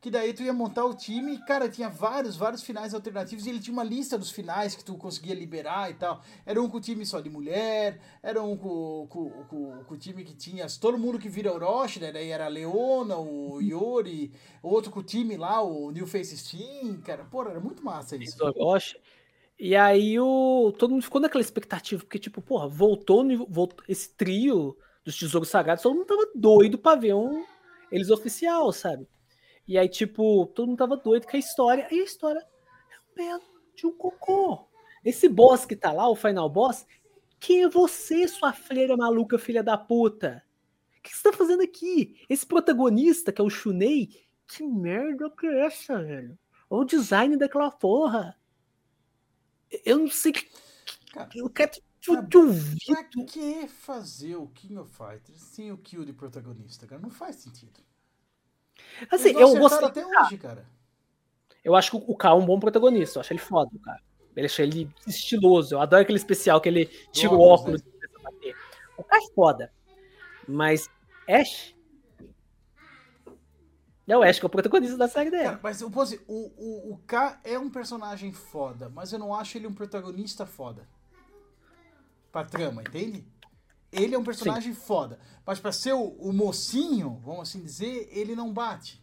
Que 0.00 0.10
daí 0.10 0.34
tu 0.34 0.42
ia 0.42 0.52
montar 0.52 0.84
o 0.84 0.96
time 0.96 1.34
e, 1.34 1.38
cara, 1.44 1.68
tinha 1.68 1.88
vários, 1.88 2.36
vários 2.36 2.60
finais 2.64 2.92
alternativos. 2.92 3.46
E 3.46 3.50
ele 3.50 3.60
tinha 3.60 3.72
uma 3.72 3.84
lista 3.84 4.18
dos 4.18 4.32
finais 4.32 4.74
que 4.74 4.84
tu 4.84 4.96
conseguia 4.96 5.32
liberar 5.32 5.92
e 5.92 5.94
tal. 5.94 6.20
Era 6.44 6.60
um 6.60 6.68
com 6.68 6.80
time 6.80 7.06
só 7.06 7.20
de 7.20 7.30
mulher, 7.30 8.00
era 8.20 8.42
um 8.42 8.56
com, 8.56 9.06
com, 9.08 9.30
com, 9.44 9.84
com 9.84 9.94
o 9.94 9.96
time 9.96 10.24
que 10.24 10.34
tinha 10.34 10.66
todo 10.80 10.98
mundo 10.98 11.20
que 11.20 11.28
vira 11.28 11.54
Orochi, 11.54 12.00
né? 12.00 12.10
Daí 12.10 12.30
era 12.30 12.46
a 12.46 12.48
Leona, 12.48 13.16
o 13.16 13.60
Yori, 13.60 14.32
outro 14.60 14.90
com 14.90 14.98
o 14.98 15.04
time 15.04 15.36
lá, 15.36 15.62
o 15.62 15.92
New 15.92 16.06
Face 16.08 16.36
Steam, 16.36 17.00
cara. 17.02 17.24
Porra, 17.24 17.50
era 17.50 17.60
muito 17.60 17.84
massa 17.84 18.16
isso. 18.16 18.44
Orochi. 18.44 18.96
E 19.56 19.76
aí 19.76 20.18
o, 20.18 20.72
todo 20.76 20.90
mundo 20.90 21.04
ficou 21.04 21.20
naquela 21.20 21.40
expectativa, 21.40 22.02
porque, 22.02 22.18
tipo, 22.18 22.42
porra, 22.42 22.66
voltou, 22.66 23.24
voltou 23.48 23.84
esse 23.88 24.08
trio 24.08 24.76
dos 25.04 25.16
Tesouros 25.16 25.48
Sagrados, 25.48 25.84
todo 25.84 25.94
mundo 25.94 26.06
tava 26.06 26.28
doido 26.34 26.76
pra 26.76 26.96
ver 26.96 27.14
um, 27.14 27.44
eles 27.92 28.10
oficial, 28.10 28.72
sabe? 28.72 29.06
E 29.68 29.78
aí, 29.78 29.88
tipo, 29.88 30.46
todo 30.46 30.68
mundo 30.68 30.78
tava 30.78 30.96
doido 30.96 31.26
com 31.26 31.36
a 31.36 31.38
história, 31.38 31.86
e 31.90 32.00
a 32.00 32.04
história 32.04 32.40
é 32.40 32.98
um 32.98 33.14
belo 33.14 33.42
de 33.76 33.86
um 33.86 33.92
cocô. 33.92 34.66
Esse 35.04 35.28
boss 35.28 35.64
que 35.64 35.76
tá 35.76 35.92
lá, 35.92 36.08
o 36.08 36.16
final 36.16 36.48
boss, 36.48 36.86
quem 37.38 37.64
é 37.64 37.68
você, 37.68 38.26
sua 38.26 38.52
freira 38.52 38.96
maluca, 38.96 39.38
filha 39.38 39.62
da 39.62 39.76
puta? 39.76 40.42
O 40.98 41.02
que 41.02 41.14
você 41.14 41.30
tá 41.30 41.36
fazendo 41.36 41.62
aqui? 41.62 42.16
Esse 42.28 42.46
protagonista, 42.46 43.32
que 43.32 43.40
é 43.40 43.44
o 43.44 43.50
Shunei, 43.50 44.24
que 44.46 44.62
merda 44.62 45.30
que 45.30 45.46
é 45.46 45.66
essa, 45.66 46.02
velho? 46.02 46.38
Olha 46.70 46.82
o 46.82 46.84
design 46.84 47.36
daquela 47.36 47.70
porra. 47.70 48.36
Eu 49.84 49.98
não 49.98 50.08
sei 50.08 50.32
que. 50.32 50.48
Cara, 51.12 51.28
Eu 51.34 51.50
quero 51.50 51.72
Pra- 52.04 53.04
que 53.26 53.68
fazer 53.68 54.36
o 54.36 54.48
King 54.48 54.78
of 54.78 54.90
Fighters 54.92 55.40
sem 55.40 55.70
o 55.70 55.78
kill 55.78 56.04
de 56.04 56.12
protagonista, 56.12 56.86
cara? 56.86 57.00
Não 57.00 57.10
faz 57.10 57.36
sentido. 57.36 57.80
Assim, 59.10 59.30
eu 59.30 59.56
gostei. 59.56 59.86
até 59.86 60.04
hoje, 60.04 60.38
cara. 60.38 60.66
Eu 61.62 61.76
acho 61.76 61.92
que 61.92 61.96
o 61.96 62.16
K 62.16 62.30
é 62.30 62.34
um 62.34 62.44
bom 62.44 62.58
protagonista. 62.58 63.18
Eu 63.18 63.20
acho 63.20 63.32
ele 63.32 63.38
foda, 63.38 63.70
cara. 63.84 64.02
Eu 64.34 64.44
acho 64.44 64.62
ele 64.62 64.90
estiloso. 65.06 65.74
Eu 65.74 65.80
adoro 65.80 66.02
aquele 66.02 66.18
especial 66.18 66.60
que 66.60 66.68
ele 66.68 66.86
tira 67.12 67.32
o 67.32 67.40
óculos, 67.40 67.80
e 67.80 68.22
bater. 68.22 68.56
O 68.96 69.04
K 69.04 69.16
é 69.16 69.34
foda. 69.34 69.72
Mas 70.48 70.90
Ash. 71.28 71.74
É 74.08 74.16
o 74.16 74.22
Ash 74.22 74.38
que 74.40 74.44
é 74.44 74.48
o 74.48 74.50
protagonista 74.50 74.96
da 74.96 75.08
série 75.08 75.30
dele. 75.30 75.44
Cara, 75.44 75.60
mas 75.62 75.80
o, 75.80 75.86
o, 76.26 76.92
o 76.92 76.98
K 77.06 77.40
é 77.44 77.58
um 77.58 77.70
personagem 77.70 78.32
foda, 78.32 78.88
mas 78.88 79.12
eu 79.12 79.18
não 79.18 79.34
acho 79.34 79.56
ele 79.56 79.66
um 79.66 79.72
protagonista 79.72 80.44
foda. 80.44 80.86
Pra 82.32 82.44
trama, 82.44 82.82
entende? 82.82 83.24
Ele 83.92 84.14
é 84.14 84.18
um 84.18 84.24
personagem 84.24 84.72
foda. 84.72 85.20
Mas 85.44 85.60
pra 85.60 85.70
ser 85.70 85.92
o, 85.92 86.02
o 86.02 86.32
mocinho, 86.32 87.20
vamos 87.22 87.42
assim 87.42 87.62
dizer, 87.62 88.08
ele 88.10 88.34
não 88.34 88.52
bate. 88.52 89.02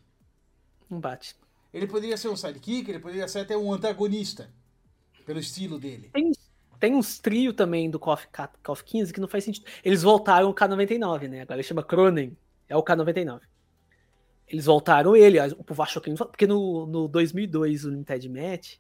Não 0.90 1.00
bate. 1.00 1.36
Ele 1.72 1.86
poderia 1.86 2.18
ser 2.18 2.30
um 2.30 2.36
sidekick, 2.36 2.90
ele 2.90 3.00
poderia 3.00 3.28
ser 3.28 3.40
até 3.40 3.56
um 3.56 3.72
antagonista. 3.72 4.52
Pelo 5.26 5.40
estilo 5.40 5.80
dele. 5.80 6.10
Tem, 6.12 6.32
tem 6.80 6.96
uns 6.96 7.20
trio 7.20 7.54
também 7.54 7.88
do 7.88 8.00
KOF 8.00 8.28
15 8.84 9.14
que 9.14 9.22
não 9.22 9.28
faz 9.28 9.44
sentido. 9.44 9.68
Eles 9.84 10.02
voltaram 10.02 10.50
o 10.50 10.56
K99, 10.56 11.28
né? 11.28 11.42
Agora 11.42 11.58
ele 11.58 11.68
chama 11.68 11.84
Cronen. 11.84 12.36
É 12.68 12.76
o 12.76 12.84
K99. 12.84 13.42
Eles 14.48 14.66
voltaram 14.66 15.16
ele. 15.16 15.40
O 15.40 15.64
povo 15.64 15.84
achou 15.84 16.02
que 16.02 16.10
ele 16.10 16.18
não 16.20 16.26
Porque 16.26 16.48
no, 16.48 16.88
no 16.88 17.08
2002, 17.08 17.86
o 17.86 17.92
Limited 17.92 18.30
Match, 18.30 18.78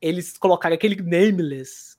eles 0.00 0.36
colocaram 0.36 0.74
aquele 0.74 1.00
Nameless. 1.00 1.96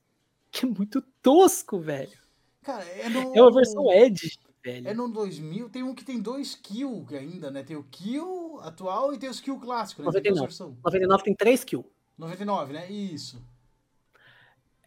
Que 0.53 0.67
é 0.67 0.69
muito 0.69 1.01
tosco, 1.23 1.80
velho. 1.80 2.15
Cara, 2.61 2.85
é 2.85 3.09
no. 3.09 3.35
É 3.35 3.41
uma 3.41 3.51
versão 3.51 3.91
Edge, 3.91 4.38
velho. 4.64 4.88
É 4.88 4.93
no 4.93 5.11
2000, 5.11 5.67
tem 5.67 5.82
um 5.82 5.95
que 5.95 6.06
tem 6.06 6.22
dois 6.22 6.53
kill 6.53 7.03
ainda, 7.09 7.49
né? 7.49 7.64
Tem 7.64 7.75
o 7.75 7.83
kill 7.83 8.59
atual 8.61 9.11
e 9.11 9.17
tem 9.17 9.30
os 9.30 9.41
kill 9.41 9.59
clássicos, 9.59 10.06
né? 10.06 10.11
Tem 10.11 10.32
duas 10.32 10.40
99. 10.40 10.48
versões. 10.48 10.83
99 10.83 11.23
tem 11.23 11.35
3 11.35 11.64
kills. 11.64 11.90
99, 12.15 12.73
né? 12.73 12.91
Isso. 12.91 13.43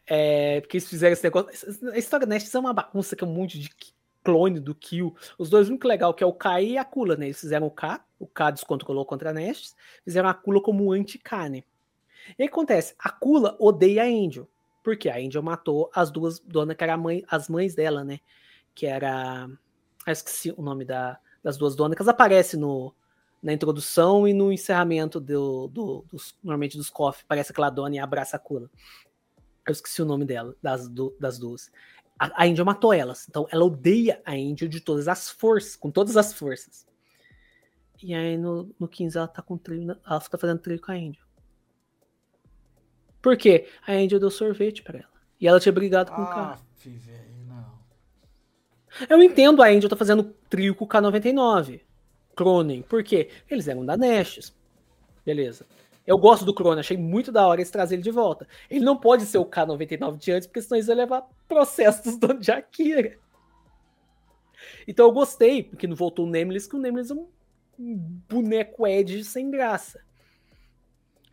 É, 0.06 0.60
porque 0.60 0.76
eles 0.76 0.88
fizeram 0.88 1.12
esse 1.12 1.24
negócio. 1.24 1.50
A 1.92 1.98
história 1.98 2.26
Nest 2.28 2.54
é 2.54 2.60
uma 2.60 2.72
bagunça 2.72 3.16
que 3.16 3.24
é 3.24 3.26
um 3.26 3.34
monte 3.34 3.58
de 3.58 3.68
clone 4.22 4.60
do 4.60 4.72
Kill. 4.72 5.16
Os 5.36 5.50
dois, 5.50 5.66
o 5.66 5.70
único 5.72 5.88
legal 5.88 6.14
que 6.14 6.22
é 6.22 6.26
o 6.26 6.32
K 6.32 6.60
e 6.60 6.78
a 6.78 6.84
Kula, 6.84 7.16
né? 7.16 7.26
Eles 7.26 7.40
fizeram 7.40 7.66
o 7.66 7.72
K, 7.72 8.04
o 8.20 8.26
K 8.28 8.52
descontrolou 8.52 9.04
contra 9.04 9.30
a 9.30 9.32
Nest, 9.32 9.74
fizeram 10.04 10.28
a 10.28 10.34
Kula 10.34 10.62
como 10.62 10.92
anti-K, 10.92 11.48
né? 11.48 11.64
E 12.38 12.42
aí 12.42 12.48
acontece, 12.48 12.94
a 13.00 13.10
Kula 13.10 13.56
odeia 13.58 14.04
a 14.04 14.06
Angel. 14.06 14.48
Por 14.86 14.96
quê? 14.96 15.08
A 15.08 15.16
Angel 15.18 15.42
matou 15.42 15.90
as 15.92 16.12
duas 16.12 16.38
donas, 16.38 16.76
que 16.76 16.84
eram 16.84 16.96
mãe, 16.96 17.24
as 17.28 17.48
mães 17.48 17.74
dela, 17.74 18.04
né? 18.04 18.20
Que 18.72 18.86
era. 18.86 19.48
Ah, 20.06 20.12
esqueci 20.12 20.54
o 20.56 20.62
nome 20.62 20.84
da, 20.84 21.18
das 21.42 21.56
duas 21.56 21.74
donas, 21.74 21.96
que 21.96 22.02
elas 22.02 22.08
aparecem 22.14 22.60
no, 22.60 22.94
na 23.42 23.52
introdução 23.52 24.28
e 24.28 24.32
no 24.32 24.52
encerramento 24.52 25.18
do, 25.18 25.66
do, 25.66 26.04
dos, 26.08 26.38
normalmente 26.40 26.76
dos 26.76 26.88
cofres. 26.88 27.24
Aparece 27.24 27.50
aquela 27.50 27.68
dona 27.68 27.96
e 27.96 27.98
abraça 27.98 28.36
a 28.36 28.38
Kula. 28.38 28.70
Eu 29.66 29.72
esqueci 29.72 30.00
o 30.00 30.04
nome 30.04 30.24
dela, 30.24 30.54
das, 30.62 30.88
du- 30.88 31.16
das 31.18 31.36
duas. 31.36 31.68
A, 32.16 32.44
a 32.44 32.46
Angel 32.46 32.64
matou 32.64 32.92
elas. 32.92 33.26
Então 33.28 33.48
ela 33.50 33.64
odeia 33.64 34.22
a 34.24 34.34
Angel 34.34 34.68
de 34.68 34.80
todas 34.80 35.08
as 35.08 35.28
forças, 35.28 35.74
com 35.74 35.90
todas 35.90 36.16
as 36.16 36.32
forças. 36.32 36.86
E 38.00 38.14
aí 38.14 38.38
no, 38.38 38.72
no 38.78 38.86
15 38.86 39.18
ela 39.18 39.26
tá 39.26 39.42
com 39.42 39.58
trio, 39.58 39.84
na- 39.84 39.98
ela 40.06 40.20
tá 40.20 40.38
fazendo 40.38 40.60
trio 40.60 40.80
com 40.80 40.92
a 40.92 40.94
Angel. 40.94 41.25
Por 43.26 43.36
quê? 43.36 43.66
A 43.84 43.90
Angel 43.90 44.20
deu 44.20 44.30
sorvete 44.30 44.84
pra 44.84 45.00
ela. 45.00 45.08
E 45.40 45.48
ela 45.48 45.58
tinha 45.58 45.72
brigado 45.72 46.12
com 46.12 46.22
o 46.22 46.26
cara. 46.26 46.52
Aff, 46.52 46.88
velho, 46.88 47.44
não. 47.48 47.72
Eu 49.10 49.20
entendo 49.20 49.60
a 49.64 49.66
Angel 49.66 49.90
tá 49.90 49.96
fazendo 49.96 50.32
trio 50.48 50.76
com 50.76 50.84
o 50.84 50.88
K99. 50.88 51.80
Cronen. 52.36 52.82
Por 52.82 53.02
quê? 53.02 53.28
Eles 53.50 53.66
eram 53.66 53.84
da 53.84 53.96
Nestes. 53.96 54.54
Beleza. 55.24 55.66
Eu 56.06 56.16
gosto 56.16 56.44
do 56.44 56.54
Cronen, 56.54 56.78
achei 56.78 56.96
muito 56.96 57.32
da 57.32 57.44
hora 57.44 57.60
eles 57.60 57.68
trazer 57.68 57.96
ele 57.96 58.02
de 58.04 58.12
volta. 58.12 58.46
Ele 58.70 58.84
não 58.84 58.96
pode 58.96 59.26
ser 59.26 59.38
o 59.38 59.44
K99 59.44 60.18
de 60.18 60.30
antes, 60.30 60.46
porque 60.46 60.62
senão 60.62 60.76
eles 60.76 60.86
iam 60.86 60.96
levar 60.96 61.28
processo 61.48 62.04
dos 62.04 62.16
donos 62.16 62.46
de 62.46 62.52
Akira. 62.52 63.18
Então 64.86 65.04
eu 65.04 65.12
gostei, 65.12 65.64
porque 65.64 65.88
não 65.88 65.96
voltou 65.96 66.26
o 66.26 66.30
Nameless, 66.30 66.68
que 66.68 66.76
o 66.76 66.78
Nameless 66.78 67.10
é 67.10 67.14
um 67.16 67.26
um 67.78 68.20
boneco 68.28 68.86
Edge 68.86 69.24
sem 69.24 69.50
graça. 69.50 70.00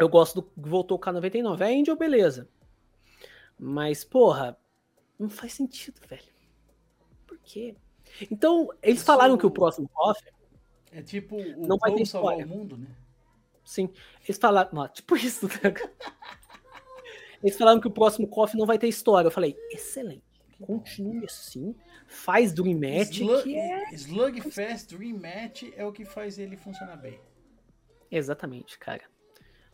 Eu 0.04 0.10
gosto 0.10 0.36
do 0.36 0.44
que 0.44 0.70
voltou 0.70 0.98
o 0.98 1.00
K99. 1.00 1.62
A 1.62 1.66
Angel, 1.68 1.96
beleza. 1.96 2.50
Mas, 3.58 4.04
porra, 4.04 4.58
não 5.18 5.30
faz 5.30 5.54
sentido, 5.54 6.02
velho. 6.08 6.22
Por 7.26 7.38
quê? 7.40 7.76
Então, 8.30 8.68
eles 8.82 8.98
Isso- 8.98 9.06
falaram 9.06 9.38
que 9.38 9.46
o 9.46 9.52
próximo 9.52 9.88
KOF, 9.90 10.22
É 10.92 11.02
tipo 11.02 11.36
o 11.38 11.66
Não 11.68 11.78
vai 11.78 11.94
ter 11.96 12.06
salvar 12.06 12.34
história. 12.38 12.46
o 12.46 12.58
mundo, 12.58 12.78
né? 12.78 12.88
sim, 13.66 13.90
eles 14.26 14.38
falaram, 14.38 14.70
não, 14.74 14.88
tipo 14.90 15.16
isso, 15.16 15.48
né? 15.48 15.74
Eles 17.42 17.58
falaram 17.58 17.80
que 17.82 17.88
o 17.88 17.92
próximo 17.92 18.28
KOF 18.28 18.56
não 18.58 18.66
vai 18.66 18.78
ter 18.78 18.88
história. 18.88 19.28
Eu 19.28 19.32
falei, 19.32 19.58
excelente. 19.72 20.22
Continue 20.62 21.26
assim, 21.26 21.76
faz 22.08 22.54
Dream 22.54 22.78
Match, 22.80 23.18
Slug, 23.18 23.44
que 23.44 23.56
é... 23.58 23.94
Slugfest 23.94 24.92
Rematch 24.96 25.64
é 25.76 25.86
o 25.86 25.92
que 25.92 26.06
faz 26.06 26.38
ele 26.38 26.56
funcionar 26.56 26.96
bem. 26.98 27.20
Exatamente, 28.12 28.78
cara. 28.78 29.02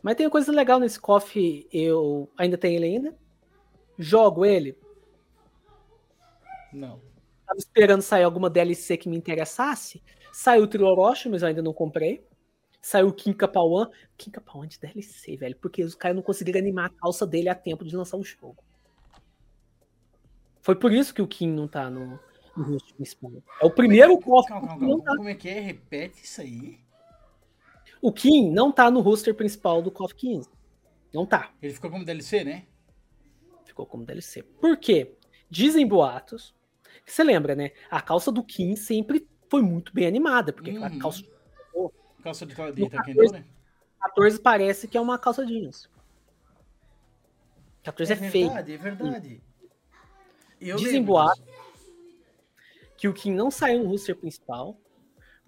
Mas 0.02 0.14
tem 0.16 0.26
uma 0.26 0.32
coisa 0.32 0.50
legal 0.50 0.80
nesse 0.80 0.98
KOF, 0.98 1.68
eu 1.72 2.30
ainda 2.36 2.56
tenho 2.56 2.76
ele 2.76 2.86
ainda. 2.86 3.16
Jogo 3.98 4.44
ele. 4.44 4.76
Não. 6.72 7.00
Tava 7.46 7.58
esperando 7.58 8.00
sair 8.00 8.22
alguma 8.22 8.48
DLC 8.48 8.96
que 8.96 9.08
me 9.08 9.16
interessasse. 9.16 10.02
Saiu 10.32 10.62
o 10.62 10.66
Trio 10.66 10.86
Orochi, 10.86 11.28
mas 11.28 11.42
eu 11.42 11.48
ainda 11.48 11.62
não 11.62 11.74
comprei. 11.74 12.24
Saiu 12.80 13.08
o 13.08 13.12
Kim 13.12 13.32
Kapawan. 13.32 13.90
Kim 14.16 14.30
Kapawan 14.30 14.66
de 14.66 14.78
DLC, 14.78 15.36
velho. 15.36 15.56
Porque 15.56 15.82
os 15.82 15.94
caras 15.94 16.16
não 16.16 16.22
conseguiram 16.22 16.60
animar 16.60 16.86
a 16.86 17.00
calça 17.00 17.26
dele 17.26 17.48
a 17.48 17.54
tempo 17.54 17.84
de 17.84 17.94
lançar 17.94 18.16
um 18.16 18.24
jogo. 18.24 18.56
Foi 20.62 20.76
por 20.76 20.92
isso 20.92 21.12
que 21.12 21.20
o 21.20 21.26
Kim 21.28 21.48
não 21.48 21.66
tá 21.66 21.90
no, 21.90 22.18
no 22.56 22.64
rosto 22.64 22.94
principal. 22.94 23.32
É 23.60 23.66
o 23.66 23.70
primeiro 23.70 24.18
KOF 24.18 24.48
Calma, 24.48 24.68
calma, 24.68 24.86
calma. 24.86 25.04
tá. 25.04 25.16
Como 25.16 25.28
é 25.28 25.34
que 25.34 25.48
é? 25.48 25.60
Repete 25.60 26.24
isso 26.24 26.40
aí. 26.40 26.78
O 28.00 28.12
Kim 28.12 28.50
não 28.50 28.72
tá 28.72 28.90
no 28.90 29.00
roster 29.00 29.34
principal 29.34 29.82
do 29.82 29.90
KOF 29.90 30.14
15. 30.14 30.48
Não 31.12 31.26
tá. 31.26 31.52
Ele 31.60 31.72
ficou 31.74 31.90
como 31.90 32.04
DLC, 32.04 32.44
né? 32.44 32.66
Ficou 33.64 33.84
como 33.86 34.04
DLC. 34.04 34.42
Por 34.42 34.76
quê? 34.76 35.16
Dizem 35.50 35.86
boatos. 35.86 36.54
Você 37.04 37.22
lembra, 37.24 37.54
né? 37.54 37.72
A 37.90 38.00
calça 38.00 38.30
do 38.30 38.42
Kim 38.42 38.76
sempre 38.76 39.28
foi 39.48 39.62
muito 39.62 39.92
bem 39.92 40.06
animada. 40.06 40.52
Porque 40.52 40.70
aquela 40.70 40.90
Uhum. 40.90 40.98
calça 40.98 41.24
Calça 42.22 42.44
de, 42.46 42.54
de 42.54 42.60
No 42.60 42.90
Taekwondo, 42.90 43.16
14, 43.16 43.32
né? 43.32 43.44
14 44.00 44.40
parece 44.40 44.86
que 44.86 44.96
é 44.96 45.00
uma 45.00 45.18
calça 45.18 45.44
jeans. 45.46 45.88
14 47.82 48.12
é, 48.12 48.16
feio. 48.16 48.46
verdade, 48.48 48.72
é 48.72 48.76
verdade. 48.76 49.42
Dizem 50.60 51.02
boatos. 51.02 51.42
Que 52.96 53.08
o 53.08 53.14
Kim 53.14 53.32
não 53.32 53.50
saiu 53.50 53.82
no 53.82 53.88
roster 53.88 54.14
principal. 54.14 54.78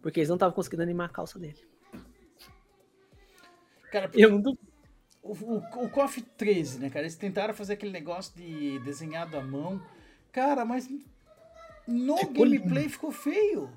Porque 0.01 0.19
eles 0.21 0.29
não 0.29 0.37
estavam 0.37 0.55
conseguindo 0.55 0.83
animar 0.83 1.07
a 1.07 1.13
calça 1.13 1.39
dele. 1.39 1.63
Cara, 3.93 4.11
Eu 4.15 4.31
não 4.31 4.41
duvido. 4.41 4.67
o, 5.23 5.33
o, 5.33 5.57
o 5.85 5.91
KOF 5.91 6.23
13, 6.23 6.79
né, 6.81 6.89
cara? 6.89 7.03
Eles 7.05 7.15
tentaram 7.15 7.53
fazer 7.55 7.75
aquele 7.75 7.93
negócio 7.93 8.35
de 8.35 8.79
desenhado 8.81 9.37
à 9.37 9.43
mão. 9.43 9.81
Cara, 10.33 10.65
mas 10.65 10.89
no 11.87 12.17
Ficou 12.17 12.33
gameplay 12.45 12.89
ficou 12.89 13.13
feio. 13.13 13.71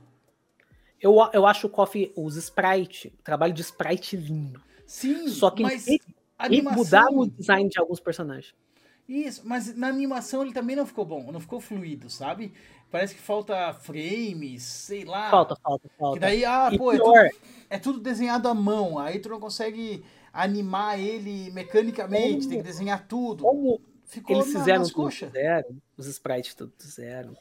Eu, 1.01 1.15
eu 1.33 1.45
acho 1.45 1.67
o 1.67 1.69
Coffee, 1.69 2.13
os 2.15 2.37
sprite, 2.37 3.13
o 3.19 3.23
trabalho 3.23 3.53
de 3.53 3.61
sprite 3.61 4.15
lindo. 4.15 4.63
Sim, 4.87 5.27
Só 5.27 5.51
que 5.51 5.61
mas 5.63 5.85
e- 5.85 5.95
E 5.95 6.01
animação... 6.37 6.83
mudaram 6.83 7.17
o 7.19 7.27
design 7.29 7.69
de 7.69 7.77
alguns 7.79 7.99
personagens. 7.99 8.55
Isso, 9.07 9.41
mas 9.45 9.75
na 9.75 9.87
animação 9.87 10.41
ele 10.41 10.51
também 10.53 10.75
não 10.75 10.85
ficou 10.85 11.05
bom, 11.05 11.31
não 11.31 11.39
ficou 11.39 11.59
fluido, 11.59 12.09
sabe? 12.09 12.51
Parece 12.91 13.13
que 13.15 13.21
falta 13.21 13.73
frames, 13.73 14.63
sei 14.63 15.05
lá. 15.05 15.29
Falta, 15.29 15.55
falta, 15.55 15.87
Que 15.89 15.95
falta. 15.95 16.19
daí, 16.19 16.43
ah, 16.45 16.69
E 16.71 16.77
pô, 16.77 16.91
é 16.91 16.97
tudo, 16.97 17.13
é 17.69 17.77
tudo 17.79 17.99
desenhado 17.99 18.47
à 18.47 18.53
mão, 18.53 18.97
aí 18.97 19.19
tu 19.19 19.29
não 19.29 19.39
consegue 19.39 20.03
animar 20.33 20.99
ele 20.99 21.51
mecanicamente, 21.51 22.37
Como? 22.37 22.49
tem 22.49 22.57
que 22.57 22.63
desenhar 22.63 23.05
tudo. 23.07 23.43
como, 23.43 23.79
ficou 24.05 24.35
Eles 24.37 24.47
fizeram 24.51 24.79
nas 24.79 24.89
tudo 24.91 25.09
zero, 25.31 25.67
os 25.97 26.07
sprites 26.07 26.53
tudo 26.55 26.73
do 26.77 26.83
zero. 26.83 27.37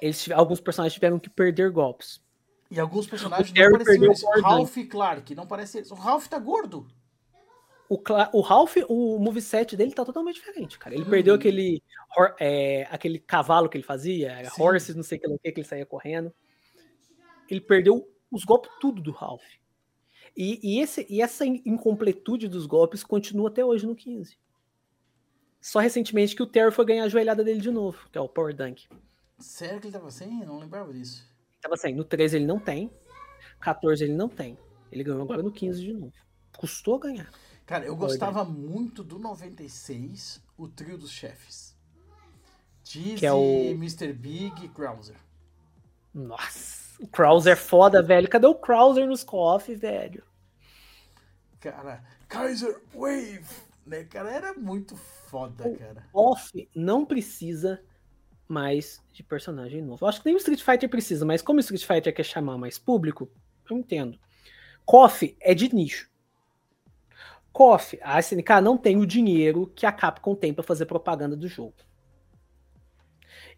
Eles, 0.00 0.22
tive- 0.22 0.34
alguns 0.34 0.60
personagens 0.60 0.94
tiveram 0.94 1.18
que 1.18 1.28
perder 1.28 1.70
golpes. 1.70 2.20
E 2.70 2.78
alguns 2.78 3.06
personagens 3.06 3.50
O 3.50 3.54
não 3.54 3.72
pareciam 3.72 4.04
eles. 4.04 4.22
o. 4.22 4.40
Ralph 4.40 4.76
Clark, 4.88 5.34
não 5.34 5.46
parece 5.46 5.78
eles. 5.78 5.90
O 5.90 5.94
Ralph 5.94 6.26
tá 6.28 6.38
gordo. 6.38 6.86
O, 7.92 8.00
o 8.34 8.40
Ralph, 8.40 8.76
o 8.88 9.18
moveset 9.18 9.76
dele 9.76 9.92
tá 9.92 10.04
totalmente 10.04 10.36
diferente, 10.36 10.78
cara. 10.78 10.94
Ele 10.94 11.02
Uhum. 11.02 11.10
perdeu 11.10 11.34
aquele, 11.34 11.82
hor- 12.16 12.36
é, 12.38 12.86
aquele 12.88 13.18
cavalo 13.18 13.68
que 13.68 13.76
ele 13.76 13.82
fazia, 13.82 14.48
Sim. 14.48 14.62
horses, 14.62 14.94
não 14.94 15.02
sei 15.02 15.18
o 15.18 15.36
que, 15.40 15.50
que, 15.50 15.60
ele 15.60 15.66
saía 15.66 15.84
correndo. 15.84 16.32
Ele 17.48 17.60
perdeu 17.60 18.08
os 18.30 18.44
golpes 18.44 18.70
tudo 18.80 19.02
do 19.02 19.10
Ralph. 19.10 19.42
E, 20.36 20.60
e 20.62 20.78
esse, 20.80 21.04
e 21.10 21.20
essa 21.20 21.44
in- 21.44 21.60
incompletude 21.66 22.46
dos 22.46 22.64
golpes 22.64 23.02
continua 23.02 23.48
até 23.48 23.64
hoje 23.64 23.84
no 23.84 23.96
15. 23.96 24.38
Só 25.60 25.80
recentemente 25.80 26.36
que 26.36 26.42
o 26.44 26.46
Terry 26.46 26.70
foi 26.70 26.84
ganhar 26.84 27.04
a 27.04 27.08
joelhada 27.08 27.42
dele 27.42 27.60
de 27.60 27.72
novo, 27.72 28.08
que 28.12 28.16
é 28.16 28.20
o 28.20 28.28
Power 28.28 28.54
Dunk. 28.54 28.86
Sério 29.40 29.80
que 29.80 29.88
ele 29.88 29.92
tava? 29.92 30.08
Eu 30.20 30.46
não 30.46 30.60
lembrava 30.60 30.92
disso. 30.92 31.28
Tava 31.60 31.74
assim, 31.74 31.92
no 31.92 32.04
13 32.04 32.36
ele 32.36 32.46
não 32.46 32.60
tem, 32.60 32.88
14 33.60 34.04
ele 34.04 34.14
não 34.14 34.28
tem. 34.28 34.56
Ele 34.92 35.02
ganhou 35.02 35.22
agora 35.22 35.42
no 35.42 35.50
15 35.50 35.80
de 35.82 35.92
novo. 35.92 36.12
Custou 36.56 36.96
ganhar. 37.00 37.28
Cara, 37.70 37.84
eu 37.84 37.94
gostava 37.94 38.44
muito 38.44 39.04
do 39.04 39.16
96, 39.16 40.42
o 40.58 40.66
trio 40.66 40.98
dos 40.98 41.08
chefes. 41.12 41.76
Dizzy, 42.82 43.24
é 43.24 43.32
o- 43.32 43.70
Mr. 43.70 44.12
Big 44.12 44.64
e 44.64 44.68
Krauser. 44.68 45.14
Nossa, 46.12 47.00
o 47.00 47.06
Krauser 47.06 47.52
é 47.52 47.56
foda, 47.56 48.02
velho. 48.02 48.28
Cadê 48.28 48.48
o 48.48 48.56
Krauser 48.56 49.06
nos 49.06 49.22
KOF, 49.22 49.72
velho? 49.76 50.24
Cara, 51.60 52.02
Kaiser 52.26 52.82
Wave, 52.92 53.46
né? 53.86 54.02
Cara, 54.02 54.32
era 54.32 54.52
muito 54.54 54.96
foda, 54.96 55.72
cara. 55.76 56.04
KOF 56.12 56.68
não 56.74 57.06
precisa 57.06 57.80
mais 58.48 59.00
de 59.12 59.22
personagem 59.22 59.80
novo. 59.80 60.04
Eu 60.04 60.08
acho 60.08 60.18
que 60.20 60.26
nem 60.26 60.34
o 60.34 60.38
Street 60.38 60.60
Fighter 60.60 60.88
precisa, 60.88 61.24
mas 61.24 61.40
como 61.40 61.58
o 61.58 61.60
Street 61.60 61.86
Fighter 61.86 62.12
quer 62.12 62.24
chamar 62.24 62.58
mais 62.58 62.80
público, 62.80 63.30
eu 63.70 63.78
entendo. 63.78 64.18
KOF 64.84 65.36
é 65.40 65.54
de 65.54 65.72
nicho. 65.72 66.09
KOF, 67.52 67.98
a 68.02 68.18
SNK 68.20 68.60
não 68.62 68.76
tem 68.76 68.96
o 68.96 69.06
dinheiro 69.06 69.66
que 69.74 69.84
a 69.84 69.92
Capcom 69.92 70.34
tem 70.34 70.54
pra 70.54 70.62
fazer 70.62 70.86
propaganda 70.86 71.36
do 71.36 71.48
jogo. 71.48 71.74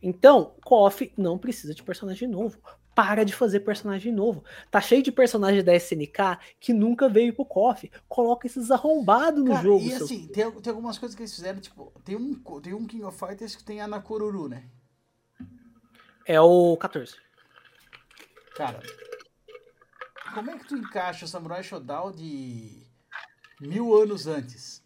Então, 0.02 0.56
KOF 0.64 1.12
não 1.16 1.38
precisa 1.38 1.74
de 1.74 1.82
personagem 1.82 2.28
novo. 2.28 2.60
Para 2.94 3.24
de 3.24 3.34
fazer 3.34 3.60
personagem 3.60 4.12
novo. 4.12 4.44
Tá 4.70 4.78
cheio 4.80 5.02
de 5.02 5.10
personagem 5.10 5.64
da 5.64 5.74
SNK 5.74 6.38
que 6.60 6.74
nunca 6.74 7.08
veio 7.08 7.32
pro 7.32 7.44
KOF. 7.44 7.90
Coloca 8.06 8.46
esses 8.46 8.70
arrombados 8.70 9.42
no 9.42 9.54
jogo. 9.62 9.84
e 9.84 9.94
assim, 9.94 10.26
tem, 10.26 10.50
tem 10.50 10.70
algumas 10.70 10.98
coisas 10.98 11.14
que 11.14 11.22
eles 11.22 11.34
fizeram, 11.34 11.58
tipo, 11.58 11.92
tem 12.04 12.16
um, 12.16 12.34
tem 12.60 12.74
um 12.74 12.86
King 12.86 13.04
of 13.04 13.18
Fighters 13.18 13.56
que 13.56 13.64
tem 13.64 13.80
a 13.80 13.86
Nakoruru, 13.86 14.48
né? 14.48 14.64
É 16.26 16.38
o 16.40 16.76
14. 16.76 17.14
Cara, 18.54 18.82
como 20.34 20.50
é 20.50 20.58
que 20.58 20.66
tu 20.66 20.76
encaixa 20.76 21.24
o 21.24 21.28
Samurai 21.28 21.62
Shodown 21.62 22.12
de 22.12 22.86
mil 23.62 23.94
anos 23.94 24.26
antes? 24.26 24.82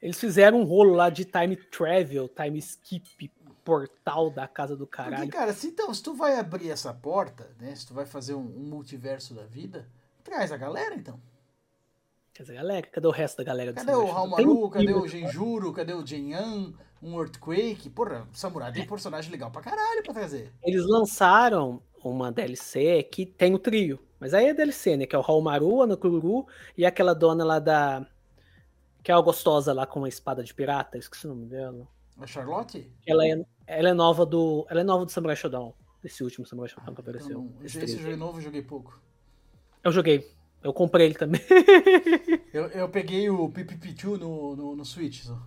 Eles 0.00 0.18
fizeram 0.18 0.60
um 0.60 0.64
rolo 0.64 0.94
lá 0.94 1.10
de 1.10 1.24
time 1.24 1.56
travel, 1.56 2.28
time 2.28 2.58
skip, 2.58 3.30
portal 3.68 4.30
da 4.30 4.48
casa 4.48 4.74
do 4.74 4.86
Porque, 4.86 5.02
caralho. 5.02 5.30
cara, 5.30 5.52
se, 5.52 5.66
então, 5.66 5.92
se 5.92 6.02
tu 6.02 6.14
vai 6.14 6.38
abrir 6.38 6.70
essa 6.70 6.94
porta, 6.94 7.54
né? 7.60 7.74
Se 7.74 7.86
tu 7.86 7.92
vai 7.92 8.06
fazer 8.06 8.34
um, 8.34 8.40
um 8.40 8.64
multiverso 8.64 9.34
da 9.34 9.44
vida, 9.44 9.86
traz 10.24 10.50
a 10.50 10.56
galera, 10.56 10.94
então. 10.94 11.20
Quer 12.32 12.44
dizer, 12.44 12.54
galera, 12.54 12.86
cadê 12.86 13.06
o 13.06 13.10
resto 13.10 13.36
da 13.36 13.44
galera 13.44 13.72
do 13.72 13.76
Cadê 13.76 13.92
o 13.92 14.06
Halmaru, 14.06 14.70
cadê 14.70 14.94
o 14.94 15.06
Genjuro, 15.06 15.72
cadê 15.72 15.92
o 15.92 16.06
Jinyan, 16.06 16.72
um 17.02 17.20
Earthquake? 17.20 17.90
Porra, 17.90 18.26
o 18.32 18.36
Samurai 18.36 18.72
tem 18.72 18.86
personagem 18.86 19.30
legal 19.30 19.50
pra 19.50 19.60
caralho 19.60 20.02
pra 20.02 20.14
trazer. 20.14 20.50
Eles 20.62 20.86
lançaram 20.86 21.82
uma 22.02 22.32
DLC 22.32 23.02
que 23.02 23.26
tem 23.26 23.54
o 23.54 23.58
trio. 23.58 23.98
Mas 24.20 24.34
aí 24.34 24.46
é 24.46 24.54
DLC, 24.54 24.96
né? 24.96 25.06
Que 25.06 25.14
é 25.14 25.18
o 25.18 25.22
Halmaru, 25.22 25.82
a 25.82 25.86
Nakururu 25.86 26.46
e 26.76 26.84
aquela 26.84 27.14
dona 27.14 27.44
lá 27.44 27.58
da. 27.58 28.06
Que 29.02 29.12
é 29.12 29.14
a 29.14 29.20
gostosa 29.20 29.72
lá 29.72 29.86
com 29.86 30.00
uma 30.00 30.08
espada 30.08 30.42
de 30.42 30.52
pirata. 30.52 30.98
Esqueci 30.98 31.26
o 31.26 31.30
nome 31.30 31.46
dela. 31.46 31.86
A 32.18 32.26
Charlotte? 32.26 32.90
Ela 33.06 33.26
é, 33.26 33.44
ela 33.66 33.88
é 33.90 33.94
nova 33.94 34.26
do. 34.26 34.66
Ela 34.68 34.80
é 34.80 34.84
nova 34.84 35.04
do 35.04 35.12
Samurai 35.12 35.36
Shodown. 35.36 35.72
Desse 36.02 36.22
último 36.24 36.46
Samurai 36.46 36.68
Shodown 36.68 36.94
que 36.94 37.00
apareceu. 37.00 37.30
Eu, 37.30 37.38
não- 37.38 37.54
esse 37.64 37.78
esse 37.78 37.98
jogo 37.98 38.16
novo 38.16 38.38
eu 38.38 38.42
joguei 38.42 38.62
pouco. 38.62 39.00
Eu 39.84 39.92
joguei. 39.92 40.28
Eu 40.62 40.72
comprei 40.72 41.06
ele 41.06 41.14
também. 41.14 41.40
Eu, 42.52 42.64
eu 42.68 42.88
peguei 42.88 43.28
o 43.30 43.48
Pipipichu 43.50 44.16
no, 44.16 44.56
no, 44.56 44.74
no 44.74 44.84
Switch. 44.84 45.22
Só. 45.22 45.38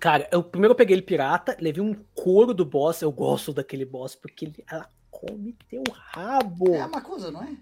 Cara, 0.00 0.28
eu 0.30 0.42
primeiro 0.42 0.72
eu 0.72 0.76
peguei 0.76 0.94
ele 0.94 1.02
pirata, 1.02 1.56
levei 1.60 1.82
um 1.82 1.94
couro 2.14 2.52
do 2.52 2.64
boss. 2.64 3.00
Eu 3.00 3.10
gosto 3.12 3.52
daquele 3.54 3.84
boss 3.84 4.14
porque 4.14 4.44
ele, 4.46 4.64
ela 4.70 4.90
come 5.10 5.56
teu 5.68 5.82
rabo. 5.90 6.72
É 6.72 6.80
a 6.80 6.88
Makusa, 6.88 7.30
não 7.30 7.42
é? 7.42 7.56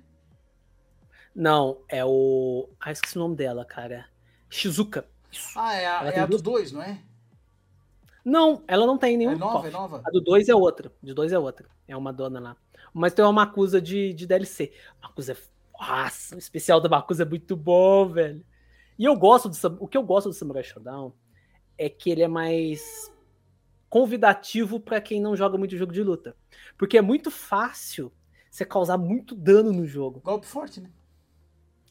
Não, 1.35 1.83
é 1.89 2.05
o. 2.05 2.69
Ah, 2.81 2.93
esqueci 2.93 3.17
o 3.17 3.21
nome 3.21 3.37
dela, 3.37 3.65
cara. 3.65 4.07
Shizuka. 4.49 5.07
Isso. 5.31 5.59
Ah, 5.59 5.75
é 5.75 5.87
a, 5.87 6.01
Ela 6.01 6.11
é 6.11 6.21
a 6.21 6.27
do 6.27 6.39
2, 6.39 6.73
não 6.73 6.83
é? 6.83 7.03
Não, 8.25 8.65
ela 8.67 8.87
não 8.87 8.99
tem 8.99 9.17
nenhum. 9.17 9.33
É 9.33 9.37
nova, 9.37 9.69
é 9.69 9.71
nova. 9.71 10.03
A 10.05 10.11
do 10.11 10.21
2 10.21 10.49
é 10.49 10.55
outra. 10.55 10.91
De 11.03 11.13
2 11.13 11.33
é 11.33 11.39
outra. 11.39 11.69
É 11.87 11.97
uma 11.97 12.13
dona 12.13 12.41
lá. 12.41 12.57
Mas 12.93 13.13
tem 13.13 13.25
uma 13.25 13.33
Makusa 13.33 13.81
de, 13.81 14.13
de 14.15 14.27
DLC. 14.27 14.73
Makusa 15.03 15.33
é. 15.33 15.37
Nossa, 15.79 16.35
o 16.35 16.39
especial 16.39 16.81
da 16.81 16.89
Makusa 16.89 17.23
é 17.23 17.27
muito 17.27 17.55
bom, 17.55 18.09
velho. 18.09 18.43
E 18.99 19.05
eu 19.05 19.15
gosto 19.15 19.49
do. 19.49 19.77
O 19.79 19.87
que 19.87 19.97
eu 19.97 20.03
gosto 20.03 20.29
do 20.29 20.33
Samurai 20.33 20.65
Shodown 20.65 21.13
é 21.77 21.91
que 21.91 22.11
ele 22.11 22.23
é 22.23 22.29
mais 22.29 23.13
convidativo 23.89 24.81
pra 24.81 25.01
quem 25.01 25.21
não 25.21 25.37
joga 25.37 25.57
muito 25.57 25.77
jogo 25.77 25.93
de 25.93 26.03
luta. 26.03 26.37
Porque 26.77 26.99
é 26.99 27.03
muito 27.03 27.31
fácil 27.31 28.13
você 28.51 28.65
causar 28.65 28.99
muito 28.99 29.35
dano 29.35 29.73
no 29.73 29.87
jogo. 29.87 30.21
Golpe 30.21 30.47
forte, 30.47 30.81
né? 30.81 30.91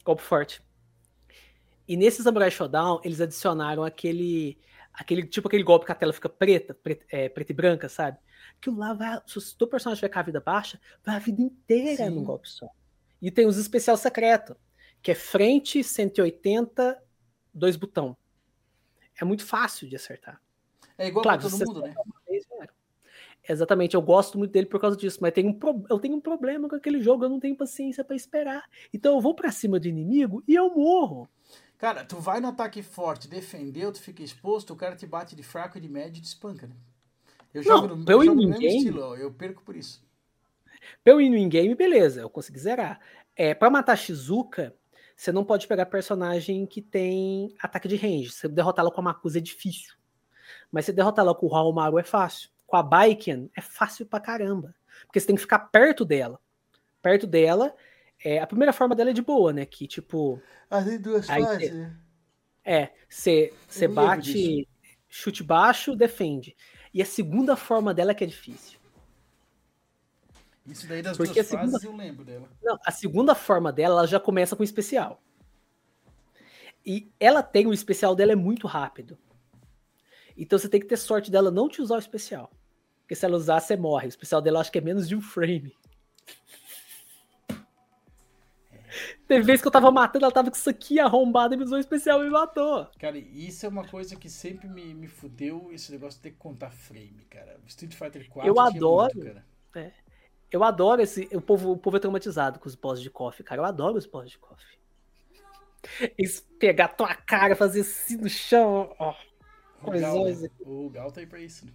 Golpe 0.04 0.22
forte. 0.22 0.62
E 1.88 1.96
nesse 1.96 2.22
Samurai 2.22 2.50
Shodown, 2.50 3.00
eles 3.04 3.20
adicionaram 3.20 3.84
aquele. 3.84 4.58
aquele 4.92 5.24
tipo 5.26 5.46
aquele 5.46 5.62
golpe 5.62 5.86
que 5.86 5.92
a 5.92 5.94
tela 5.94 6.12
fica 6.12 6.28
preta, 6.28 6.74
preta, 6.74 7.04
é, 7.08 7.28
preta 7.28 7.52
e 7.52 7.54
branca, 7.54 7.88
sabe? 7.88 8.18
Aquilo 8.58 8.78
lá 8.78 8.92
vai. 8.92 9.20
Se 9.26 9.38
o 9.38 9.56
teu 9.56 9.68
personagem 9.68 10.00
tiver 10.00 10.12
com 10.12 10.18
a 10.18 10.22
vida 10.22 10.40
baixa, 10.40 10.80
vai 11.04 11.16
a 11.16 11.20
vida 11.20 11.40
inteira 11.40 12.04
Sim. 12.04 12.10
num 12.10 12.24
golpe 12.24 12.48
só. 12.48 12.68
E 13.22 13.30
tem 13.30 13.46
os 13.46 13.56
especial 13.56 13.96
secreto, 13.96 14.56
que 15.00 15.10
é 15.10 15.14
frente 15.14 15.82
180, 15.82 17.00
dois 17.54 17.76
botão. 17.76 18.16
É 19.18 19.24
muito 19.24 19.44
fácil 19.44 19.88
de 19.88 19.96
acertar. 19.96 20.40
É 20.98 21.06
igual 21.08 21.22
Claro, 21.22 21.40
pra 21.40 21.50
todo 21.50 21.66
mundo, 21.66 21.82
né? 21.82 21.94
Vez, 22.28 22.44
era. 22.60 22.68
Exatamente, 23.48 23.94
eu 23.94 24.02
gosto 24.02 24.38
muito 24.38 24.50
dele 24.52 24.66
por 24.66 24.80
causa 24.80 24.96
disso, 24.96 25.18
mas 25.20 25.32
tem 25.32 25.46
um 25.46 25.52
pro- 25.52 25.84
eu 25.88 25.98
tenho 25.98 26.16
um 26.16 26.20
problema 26.20 26.68
com 26.68 26.76
aquele 26.76 27.00
jogo, 27.02 27.24
eu 27.24 27.28
não 27.28 27.40
tenho 27.40 27.56
paciência 27.56 28.04
pra 28.04 28.16
esperar. 28.16 28.64
Então 28.92 29.14
eu 29.14 29.20
vou 29.20 29.34
pra 29.34 29.52
cima 29.52 29.78
do 29.80 29.88
inimigo 29.88 30.42
e 30.48 30.54
eu 30.54 30.70
morro. 30.74 31.28
Cara, 31.78 32.04
tu 32.04 32.16
vai 32.18 32.40
no 32.40 32.48
ataque 32.48 32.82
forte, 32.82 33.28
defendeu, 33.28 33.92
tu 33.92 34.00
fica 34.00 34.22
exposto, 34.22 34.72
o 34.72 34.76
cara 34.76 34.96
te 34.96 35.06
bate 35.06 35.36
de 35.36 35.42
fraco 35.42 35.78
e 35.78 35.80
de 35.80 35.88
médio 35.88 36.18
e 36.18 36.22
te 36.22 36.26
espanca, 36.26 36.66
né? 36.66 36.74
Eu 37.54 37.62
Não, 37.62 37.82
jogo 37.82 37.96
no, 37.96 38.04
pra 38.04 38.14
eu 38.14 38.24
jogo 38.24 38.36
no 38.36 38.42
no 38.42 38.48
mesmo 38.48 38.66
estilo, 38.66 39.16
eu 39.16 39.32
perco 39.32 39.62
por 39.62 39.76
isso. 39.76 40.02
Eu 41.04 41.20
ir 41.20 41.30
no 41.30 41.36
in-game, 41.36 41.74
beleza, 41.74 42.20
eu 42.20 42.30
consegui 42.30 42.58
zerar. 42.58 43.00
É, 43.34 43.54
pra 43.54 43.70
matar 43.70 43.96
Shizuka, 43.96 44.74
você 45.16 45.32
não 45.32 45.44
pode 45.44 45.66
pegar 45.66 45.86
personagem 45.86 46.66
que 46.66 46.82
tem 46.82 47.54
ataque 47.60 47.88
de 47.88 47.96
range. 47.96 48.30
Você 48.30 48.48
derrotar 48.48 48.82
ela 48.84 48.92
com 48.92 49.00
a 49.00 49.04
Makusa 49.04 49.38
é 49.38 49.40
difícil. 49.40 49.94
Mas 50.76 50.84
você 50.84 50.92
derrotar 50.92 51.24
ela 51.24 51.34
com 51.34 51.46
o 51.46 51.54
Haomaru 51.56 51.98
é 51.98 52.02
fácil. 52.02 52.50
Com 52.66 52.76
a 52.76 52.82
Baiken 52.82 53.50
é 53.56 53.62
fácil 53.62 54.04
pra 54.04 54.20
caramba. 54.20 54.74
Porque 55.06 55.18
você 55.18 55.26
tem 55.26 55.34
que 55.34 55.40
ficar 55.40 55.58
perto 55.58 56.04
dela. 56.04 56.38
Perto 57.00 57.26
dela, 57.26 57.74
é, 58.22 58.40
a 58.40 58.46
primeira 58.46 58.74
forma 58.74 58.94
dela 58.94 59.08
é 59.08 59.12
de 59.14 59.22
boa, 59.22 59.54
né? 59.54 59.64
Que 59.64 59.86
tipo, 59.86 60.38
Ah, 60.68 60.82
tem 60.82 61.00
duas 61.00 61.30
Aí 61.30 61.42
fases, 61.42 61.68
cê- 61.68 61.72
né? 61.74 61.96
é, 62.62 62.90
você 63.08 63.88
bate, 63.88 64.68
chute 65.08 65.42
baixo, 65.42 65.96
defende. 65.96 66.54
E 66.92 67.00
a 67.00 67.06
segunda 67.06 67.56
forma 67.56 67.94
dela 67.94 68.10
é 68.10 68.14
que 68.14 68.24
é 68.24 68.26
difícil. 68.26 68.78
Isso 70.66 70.86
daí 70.86 71.00
das 71.00 71.16
Porque 71.16 71.32
duas 71.32 71.46
a 71.46 71.48
segunda- 71.48 71.72
fases 71.72 71.84
eu 71.84 71.96
lembro 71.96 72.22
dela. 72.22 72.50
Não, 72.62 72.78
a 72.84 72.90
segunda 72.90 73.34
forma 73.34 73.72
dela 73.72 74.00
ela 74.00 74.06
já 74.06 74.20
começa 74.20 74.54
com 74.54 74.62
especial. 74.62 75.22
E 76.84 77.10
ela 77.18 77.42
tem 77.42 77.66
o 77.66 77.72
especial 77.72 78.14
dela 78.14 78.32
é 78.32 78.36
muito 78.36 78.66
rápido. 78.66 79.16
Então 80.36 80.58
você 80.58 80.68
tem 80.68 80.80
que 80.80 80.86
ter 80.86 80.96
sorte 80.96 81.30
dela 81.30 81.50
não 81.50 81.68
te 81.68 81.80
usar 81.80 81.96
o 81.96 81.98
especial. 81.98 82.50
Porque 83.00 83.14
se 83.14 83.24
ela 83.24 83.36
usar, 83.36 83.60
você 83.60 83.76
morre. 83.76 84.06
O 84.06 84.08
especial 84.08 84.40
dela 84.42 84.58
eu 84.58 84.60
acho 84.60 84.72
que 84.72 84.78
é 84.78 84.80
menos 84.80 85.08
de 85.08 85.14
um 85.14 85.20
frame. 85.20 85.74
Teve 89.28 89.44
vez 89.44 89.60
que 89.60 89.66
eu 89.66 89.72
tava 89.72 89.90
matando, 89.90 90.24
ela 90.24 90.32
tava 90.32 90.50
com 90.50 90.56
isso 90.56 90.70
aqui 90.70 91.00
arrombado 91.00 91.54
e 91.54 91.56
me 91.56 91.64
usou 91.64 91.76
o 91.76 91.80
especial 91.80 92.20
e 92.22 92.24
me 92.24 92.30
matou. 92.30 92.86
Cara, 92.98 93.18
isso 93.18 93.66
é 93.66 93.68
uma 93.68 93.86
coisa 93.86 94.14
que 94.16 94.30
sempre 94.30 94.68
me, 94.68 94.94
me 94.94 95.08
fudeu, 95.08 95.68
esse 95.72 95.90
negócio 95.90 96.18
de 96.18 96.22
ter 96.22 96.30
que 96.30 96.36
contar 96.36 96.70
frame, 96.70 97.26
cara. 97.28 97.58
Street 97.66 97.94
Fighter 97.94 98.28
4 98.28 98.48
Eu 98.48 98.60
adoro. 98.60 99.12
muito, 99.14 99.42
cara. 99.72 99.94
Eu 100.50 100.62
adoro 100.62 101.02
esse. 101.02 101.28
O 101.32 101.40
povo, 101.40 101.72
o 101.72 101.76
povo 101.76 101.96
é 101.96 102.00
traumatizado 102.00 102.58
com 102.58 102.68
os 102.68 102.76
boss 102.76 103.00
de 103.00 103.10
coffee, 103.10 103.44
cara. 103.44 103.60
Eu 103.60 103.64
adoro 103.64 103.98
os 103.98 104.06
boss 104.06 104.30
de 104.30 104.38
coffee. 104.38 104.78
Eles 106.16 106.40
pegar 106.58 106.88
tua 106.88 107.14
cara, 107.14 107.54
fazer 107.54 107.80
assim 107.80 108.16
no 108.16 108.28
chão, 108.28 108.94
ó. 108.98 109.14
O 109.86 109.90
Gal, 110.00 110.14
Coisões 110.16 110.42
né? 110.42 110.48
o 110.60 110.90
Gal 110.90 111.12
tá 111.12 111.20
aí 111.20 111.26
pra 111.26 111.40
isso, 111.40 111.64
né? 111.66 111.72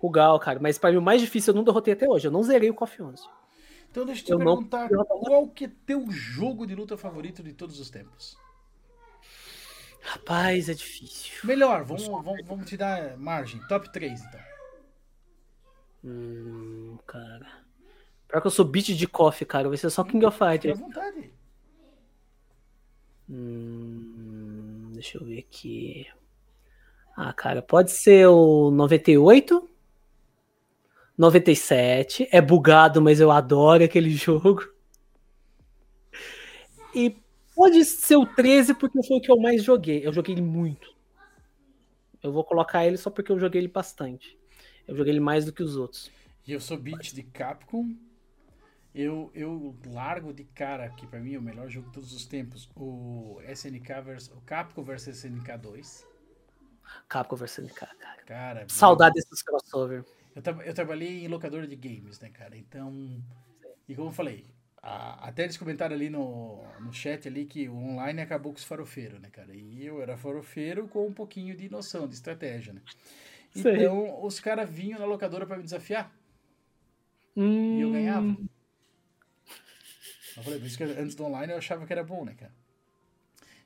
O 0.00 0.10
Gal, 0.10 0.38
cara. 0.40 0.58
Mas 0.60 0.78
pra 0.78 0.90
mim 0.90 0.96
o 0.98 1.02
mais 1.02 1.20
difícil 1.20 1.52
eu 1.52 1.56
não 1.56 1.64
derrotei 1.64 1.94
até 1.94 2.08
hoje. 2.08 2.26
Eu 2.26 2.32
não 2.32 2.42
zerei 2.42 2.70
o 2.70 2.74
KOF 2.74 3.02
11. 3.02 3.22
Então 3.90 4.04
deixa 4.06 4.22
eu 4.22 4.26
te 4.26 4.32
Eu 4.32 4.38
perguntar, 4.38 4.90
não- 4.90 5.04
qual 5.04 5.46
que 5.48 5.66
é 5.66 5.70
teu 5.86 6.10
jogo 6.10 6.66
de 6.66 6.74
luta 6.74 6.96
favorito 6.96 7.42
de 7.42 7.52
todos 7.52 7.78
os 7.78 7.90
tempos? 7.90 8.36
Rapaz, 10.00 10.68
é 10.68 10.74
difícil. 10.74 11.32
Melhor, 11.44 11.84
vamos, 11.84 12.06
vamos, 12.08 12.44
vamos 12.44 12.68
te 12.68 12.76
dar 12.76 13.16
margem. 13.16 13.60
Top 13.68 13.92
3, 13.92 14.20
então. 14.24 14.40
Hum, 16.04 16.98
cara. 17.06 17.46
Pior 18.26 18.40
que 18.40 18.46
eu 18.46 18.50
sou 18.50 18.64
beat 18.64 18.86
de 18.96 19.06
KOF, 19.06 19.44
cara. 19.44 19.68
Vai 19.68 19.76
ser 19.78 19.90
só 19.90 20.02
King 20.02 20.24
of 20.26 20.34
Fique 20.36 20.44
à 20.44 20.50
Fighters. 20.52 20.78
vontade. 20.80 21.30
Hum, 23.30 24.90
deixa 24.94 25.18
eu 25.18 25.24
ver 25.24 25.38
aqui. 25.38 26.06
Ah, 27.16 27.32
cara, 27.32 27.60
pode 27.60 27.90
ser 27.90 28.26
o 28.26 28.70
98, 28.70 29.68
97. 31.16 32.28
É 32.32 32.40
bugado, 32.40 33.02
mas 33.02 33.20
eu 33.20 33.30
adoro 33.30 33.84
aquele 33.84 34.10
jogo. 34.16 34.66
E 36.94 37.16
pode 37.54 37.84
ser 37.84 38.16
o 38.16 38.26
13 38.26 38.74
porque 38.74 39.02
foi 39.02 39.18
o 39.18 39.20
que 39.20 39.30
eu 39.30 39.38
mais 39.38 39.62
joguei. 39.62 40.06
Eu 40.06 40.12
joguei 40.12 40.34
ele 40.34 40.42
muito. 40.42 40.92
Eu 42.22 42.32
vou 42.32 42.44
colocar 42.44 42.86
ele 42.86 42.96
só 42.96 43.10
porque 43.10 43.32
eu 43.32 43.38
joguei 43.38 43.60
ele 43.60 43.68
bastante. 43.68 44.38
Eu 44.86 44.96
joguei 44.96 45.12
ele 45.12 45.20
mais 45.20 45.44
do 45.44 45.52
que 45.52 45.62
os 45.62 45.76
outros. 45.76 46.10
E 46.46 46.52
eu 46.52 46.60
sou 46.60 46.76
beat 46.76 47.12
de 47.12 47.22
Capcom. 47.22 47.94
Eu, 48.94 49.30
eu 49.34 49.74
largo 49.86 50.32
de 50.32 50.44
cara, 50.44 50.90
que 50.90 51.06
pra 51.06 51.18
mim 51.18 51.34
é 51.34 51.38
o 51.38 51.42
melhor 51.42 51.68
jogo 51.68 51.86
de 51.86 51.94
todos 51.94 52.12
os 52.12 52.26
tempos, 52.26 52.68
o 52.76 53.40
SNK 53.48 54.02
vers, 54.04 54.28
o 54.28 54.40
Capcom 54.42 54.82
vs 54.82 55.08
SNK 55.08 55.56
2. 55.56 56.11
Capcom 57.08 57.36
vs 57.36 57.58
NK, 57.58 57.86
cara. 57.86 58.22
Cara, 58.26 58.64
Saudade 58.68 59.14
desses 59.14 59.42
crossover. 59.42 60.04
Eu, 60.34 60.42
tra- 60.42 60.64
eu 60.64 60.74
trabalhei 60.74 61.24
em 61.24 61.28
locadora 61.28 61.66
de 61.66 61.76
games, 61.76 62.18
né, 62.20 62.30
cara? 62.30 62.56
Então, 62.56 63.22
e 63.88 63.94
como 63.94 64.08
eu 64.08 64.12
falei, 64.12 64.46
a- 64.82 65.28
até 65.28 65.44
eles 65.44 65.56
comentaram 65.56 65.94
ali 65.94 66.10
no, 66.10 66.62
no 66.80 66.92
chat 66.92 67.28
ali 67.28 67.46
que 67.46 67.68
o 67.68 67.74
online 67.76 68.20
acabou 68.22 68.52
com 68.52 68.58
os 68.58 68.64
farofeiros, 68.64 69.20
né, 69.20 69.28
cara? 69.30 69.54
E 69.54 69.84
eu 69.86 70.02
era 70.02 70.16
farofeiro 70.16 70.88
com 70.88 71.06
um 71.08 71.12
pouquinho 71.12 71.56
de 71.56 71.68
noção, 71.70 72.08
de 72.08 72.14
estratégia, 72.14 72.72
né? 72.72 72.82
Sei. 73.54 73.72
Então, 73.74 74.24
os 74.24 74.40
caras 74.40 74.70
vinham 74.70 74.98
na 74.98 75.06
locadora 75.06 75.46
pra 75.46 75.56
me 75.58 75.64
desafiar. 75.64 76.12
Hum, 77.36 77.76
E 77.76 77.80
eu 77.80 77.90
ganhava. 77.90 78.36
Eu 80.36 80.42
falei, 80.42 80.58
por 80.58 80.66
isso 80.66 80.76
que 80.78 80.84
antes 80.84 81.14
do 81.14 81.24
online 81.24 81.52
eu 81.52 81.58
achava 81.58 81.86
que 81.86 81.92
era 81.92 82.04
bom, 82.04 82.24
né, 82.24 82.34
cara? 82.34 82.52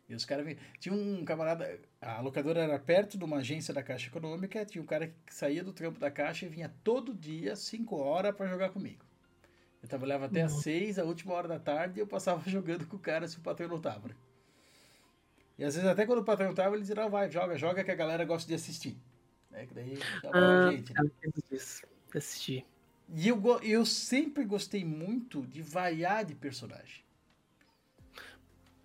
E 0.09 0.15
os 0.15 0.25
caras. 0.25 0.57
Tinha 0.79 0.95
um 0.95 1.25
camarada. 1.25 1.81
A 2.01 2.21
locadora 2.21 2.61
era 2.63 2.79
perto 2.79 3.19
de 3.19 3.25
uma 3.25 3.39
agência 3.39 3.75
da 3.75 3.83
Caixa 3.83 4.09
Econômica. 4.09 4.65
Tinha 4.65 4.83
um 4.83 4.87
cara 4.87 5.09
que 5.09 5.35
saía 5.35 5.65
do 5.65 5.73
trampo 5.73 5.99
da 5.99 6.11
Caixa 6.11 6.47
e 6.47 6.49
vinha 6.49 6.73
todo 6.85 7.13
dia, 7.15 7.57
5 7.57 7.97
horas, 7.97 8.35
pra 8.35 8.47
jogar 8.47 8.71
comigo. 8.71 9.05
Eu 9.83 9.89
trabalhava 9.89 10.27
até 10.27 10.43
às 10.43 10.53
6, 10.63 10.99
a 10.99 11.05
última 11.05 11.35
hora 11.35 11.49
da 11.49 11.59
tarde, 11.59 11.99
e 11.99 12.03
eu 12.03 12.07
passava 12.07 12.43
jogando 12.49 12.87
com 12.87 12.97
o 12.97 13.01
cara 13.01 13.27
se 13.29 13.39
o 13.39 13.41
patrão 13.41 13.69
não 13.69 13.81
tava. 13.81 14.09
né? 14.09 14.15
E 15.59 15.65
às 15.65 15.75
vezes, 15.75 15.89
até 15.89 16.05
quando 16.07 16.21
o 16.21 16.25
patrão 16.25 16.55
tava, 16.55 16.75
ele 16.75 16.83
dizia: 16.83 16.95
não, 16.97 17.11
vai, 17.11 17.31
joga, 17.31 17.57
joga, 17.57 17.83
que 17.85 17.91
a 17.91 17.95
galera 17.95 18.25
gosta 18.25 18.47
de 18.49 18.55
assistir. 18.55 18.97
É 19.53 19.67
que 19.67 19.75
daí 19.75 19.99
tava 20.23 20.37
Ah, 20.39 20.71
gente, 20.71 20.93
né? 20.93 21.01
eu 21.01 21.11
lembro 21.23 21.43
disso. 21.51 21.83
Assisti. 22.15 22.65
E 23.09 23.29
eu, 23.29 23.41
eu 23.63 23.87
sempre 23.87 24.45
gostei 24.45 24.85
muito 24.85 25.47
de 25.47 25.63
variar 25.63 26.25
de 26.25 26.35
personagem. 26.35 27.06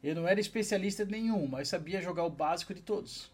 Eu 0.03 0.15
não 0.15 0.27
era 0.27 0.39
especialista 0.39 1.05
nenhum, 1.05 1.47
mas 1.47 1.67
sabia 1.67 2.01
jogar 2.01 2.23
o 2.23 2.29
básico 2.29 2.73
de 2.73 2.81
todos. 2.81 3.31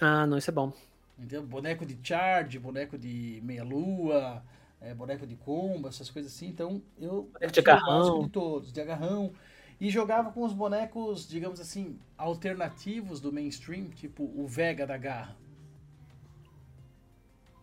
Ah, 0.00 0.26
não, 0.26 0.38
isso 0.38 0.50
é 0.50 0.54
bom. 0.54 0.72
Entendeu? 1.18 1.42
Boneco 1.42 1.84
de 1.84 1.98
charge, 2.02 2.58
boneco 2.58 2.98
de 2.98 3.40
meia-lua, 3.44 4.42
é, 4.80 4.94
boneco 4.94 5.26
de 5.26 5.36
combo, 5.36 5.88
essas 5.88 6.10
coisas 6.10 6.32
assim. 6.34 6.48
Então 6.48 6.82
eu, 6.98 7.30
de 7.52 7.60
agarrão. 7.60 7.98
básico 7.98 8.22
de 8.24 8.30
todos, 8.30 8.72
de 8.72 8.80
agarrão. 8.80 9.32
E 9.80 9.90
jogava 9.90 10.32
com 10.32 10.44
os 10.44 10.52
bonecos, 10.52 11.28
digamos 11.28 11.60
assim, 11.60 11.98
alternativos 12.16 13.20
do 13.20 13.32
mainstream, 13.32 13.90
tipo 13.90 14.22
o 14.22 14.46
Vega 14.46 14.86
da 14.86 14.96
Garra. 14.96 15.36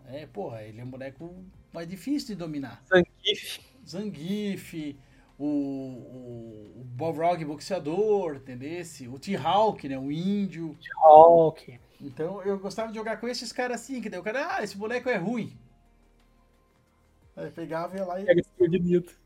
É, 0.08 0.26
porra, 0.26 0.62
ele 0.64 0.82
é 0.82 0.84
um 0.84 0.90
boneco 0.90 1.34
mais 1.74 1.88
difícil 1.88 2.30
de 2.30 2.36
dominar. 2.36 2.84
Zangief. 2.88 3.60
Zangief, 3.88 4.96
o, 5.44 6.78
o, 6.78 6.82
o 6.82 6.84
Balrog 6.84 7.44
boxeador, 7.46 8.36
entendesse? 8.36 9.08
O 9.08 9.18
T-Hawk, 9.18 9.90
né? 9.90 9.98
O 9.98 10.12
índio. 10.12 10.78
Hulk. 11.04 11.80
Então 12.00 12.42
eu 12.44 12.60
gostava 12.60 12.90
de 12.92 12.98
jogar 12.98 13.20
com 13.20 13.28
esses 13.28 13.52
caras 13.52 13.82
assim, 13.82 14.02
que 14.02 14.10
daí 14.10 14.20
o 14.20 14.24
cara, 14.24 14.56
ah, 14.58 14.64
esse 14.64 14.78
boneco 14.78 15.10
é 15.10 15.16
ruim. 15.18 15.58
Aí 17.36 17.50
pegava 17.50 17.96
e 17.96 18.00
ia 18.00 18.06
lá 18.06 18.22
e, 18.22 18.26
Pega 18.26 18.42
esse 18.42 18.52
bonito. 18.58 19.20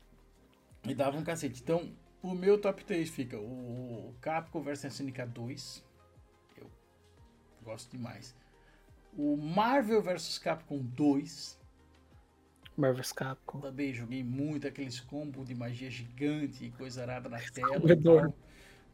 e 0.84 0.94
dava 0.94 1.18
um 1.18 1.24
cacete. 1.24 1.60
Então, 1.62 1.92
o 2.22 2.32
meu 2.34 2.58
top 2.58 2.82
3 2.84 3.10
fica 3.10 3.38
o 3.38 4.14
Capcom 4.20 4.62
vs 4.62 4.84
SNK 4.84 5.26
2. 5.26 5.84
Eu 6.56 6.70
gosto 7.62 7.90
demais. 7.90 8.34
O 9.16 9.36
Marvel 9.36 10.00
vs 10.00 10.38
Capcom 10.38 10.78
2. 10.78 11.55
Marvel's 12.76 13.12
Capcom. 13.12 13.60
Também 13.60 13.92
joguei 13.92 14.22
muito 14.22 14.66
aqueles 14.66 15.00
combos 15.00 15.46
de 15.46 15.54
magia 15.54 15.90
gigante 15.90 16.64
e 16.66 16.70
coisa 16.70 17.02
arada 17.02 17.28
na 17.28 17.38
tela. 17.38 17.92
e 17.92 17.96
tal. 17.96 18.34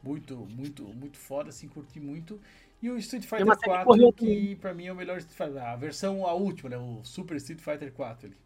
Muito, 0.02 0.36
muito, 0.36 0.82
muito 0.84 1.16
foda, 1.16 1.50
assim, 1.50 1.68
curti 1.68 2.00
muito. 2.00 2.40
E 2.80 2.90
o 2.90 2.98
Street 2.98 3.22
Fighter 3.24 3.44
uma 3.44 3.54
série 3.54 3.70
que 3.70 3.84
4, 3.84 3.84
correu 3.86 4.12
que 4.12 4.56
pra 4.56 4.74
mim 4.74 4.86
é 4.86 4.92
o 4.92 4.96
melhor 4.96 5.18
Street 5.18 5.36
Fighter. 5.36 5.64
A 5.68 5.76
versão, 5.76 6.26
a 6.26 6.32
última, 6.32 6.70
né? 6.70 6.76
O 6.76 7.00
Super 7.04 7.36
Street 7.36 7.60
Fighter 7.60 7.92
4 7.92 8.26
ali. 8.26 8.36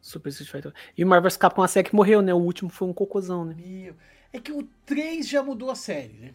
Super 0.00 0.28
Street 0.30 0.50
Fighter. 0.50 0.72
E 0.96 1.04
o 1.04 1.06
Marvel's 1.06 1.36
Capcom, 1.36 1.62
a 1.62 1.68
série 1.68 1.88
que 1.88 1.94
morreu, 1.94 2.20
né? 2.22 2.34
O 2.34 2.38
último 2.38 2.68
foi 2.70 2.88
um 2.88 2.92
cocôzão, 2.92 3.44
né? 3.44 3.54
Meu, 3.56 3.94
é 4.32 4.40
que 4.40 4.52
o 4.52 4.64
3 4.84 5.28
já 5.28 5.42
mudou 5.42 5.70
a 5.70 5.76
série, 5.76 6.14
né? 6.14 6.34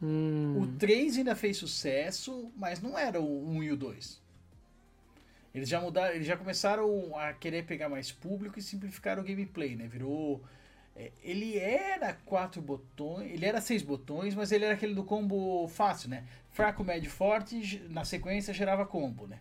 Hum, 0.00 0.60
O 0.62 0.66
3 0.78 1.18
ainda 1.18 1.34
fez 1.34 1.56
sucesso, 1.56 2.52
mas 2.56 2.80
não 2.80 2.96
era 2.96 3.20
o 3.20 3.48
1 3.48 3.62
e 3.64 3.72
o 3.72 3.76
2. 3.76 4.22
Eles 5.58 5.68
já 5.68 5.80
mudaram, 5.80 6.14
eles 6.14 6.26
já 6.26 6.36
começaram 6.36 7.16
a 7.18 7.32
querer 7.34 7.64
pegar 7.64 7.88
mais 7.88 8.12
público 8.12 8.58
e 8.58 8.62
simplificaram 8.62 9.22
o 9.22 9.26
gameplay, 9.26 9.76
né? 9.76 9.86
Virou. 9.88 10.42
é, 10.96 11.12
Ele 11.22 11.58
era 11.58 12.14
quatro 12.24 12.62
botões, 12.62 13.30
ele 13.32 13.46
era 13.46 13.60
seis 13.60 13.82
botões, 13.82 14.34
mas 14.34 14.52
ele 14.52 14.64
era 14.64 14.74
aquele 14.74 14.94
do 14.94 15.04
combo 15.04 15.68
fácil, 15.68 16.10
né? 16.10 16.24
Fraco, 16.50 16.84
médio, 16.84 17.10
forte, 17.10 17.80
na 17.90 18.04
sequência 18.04 18.54
gerava 18.54 18.86
combo, 18.86 19.26
né? 19.26 19.40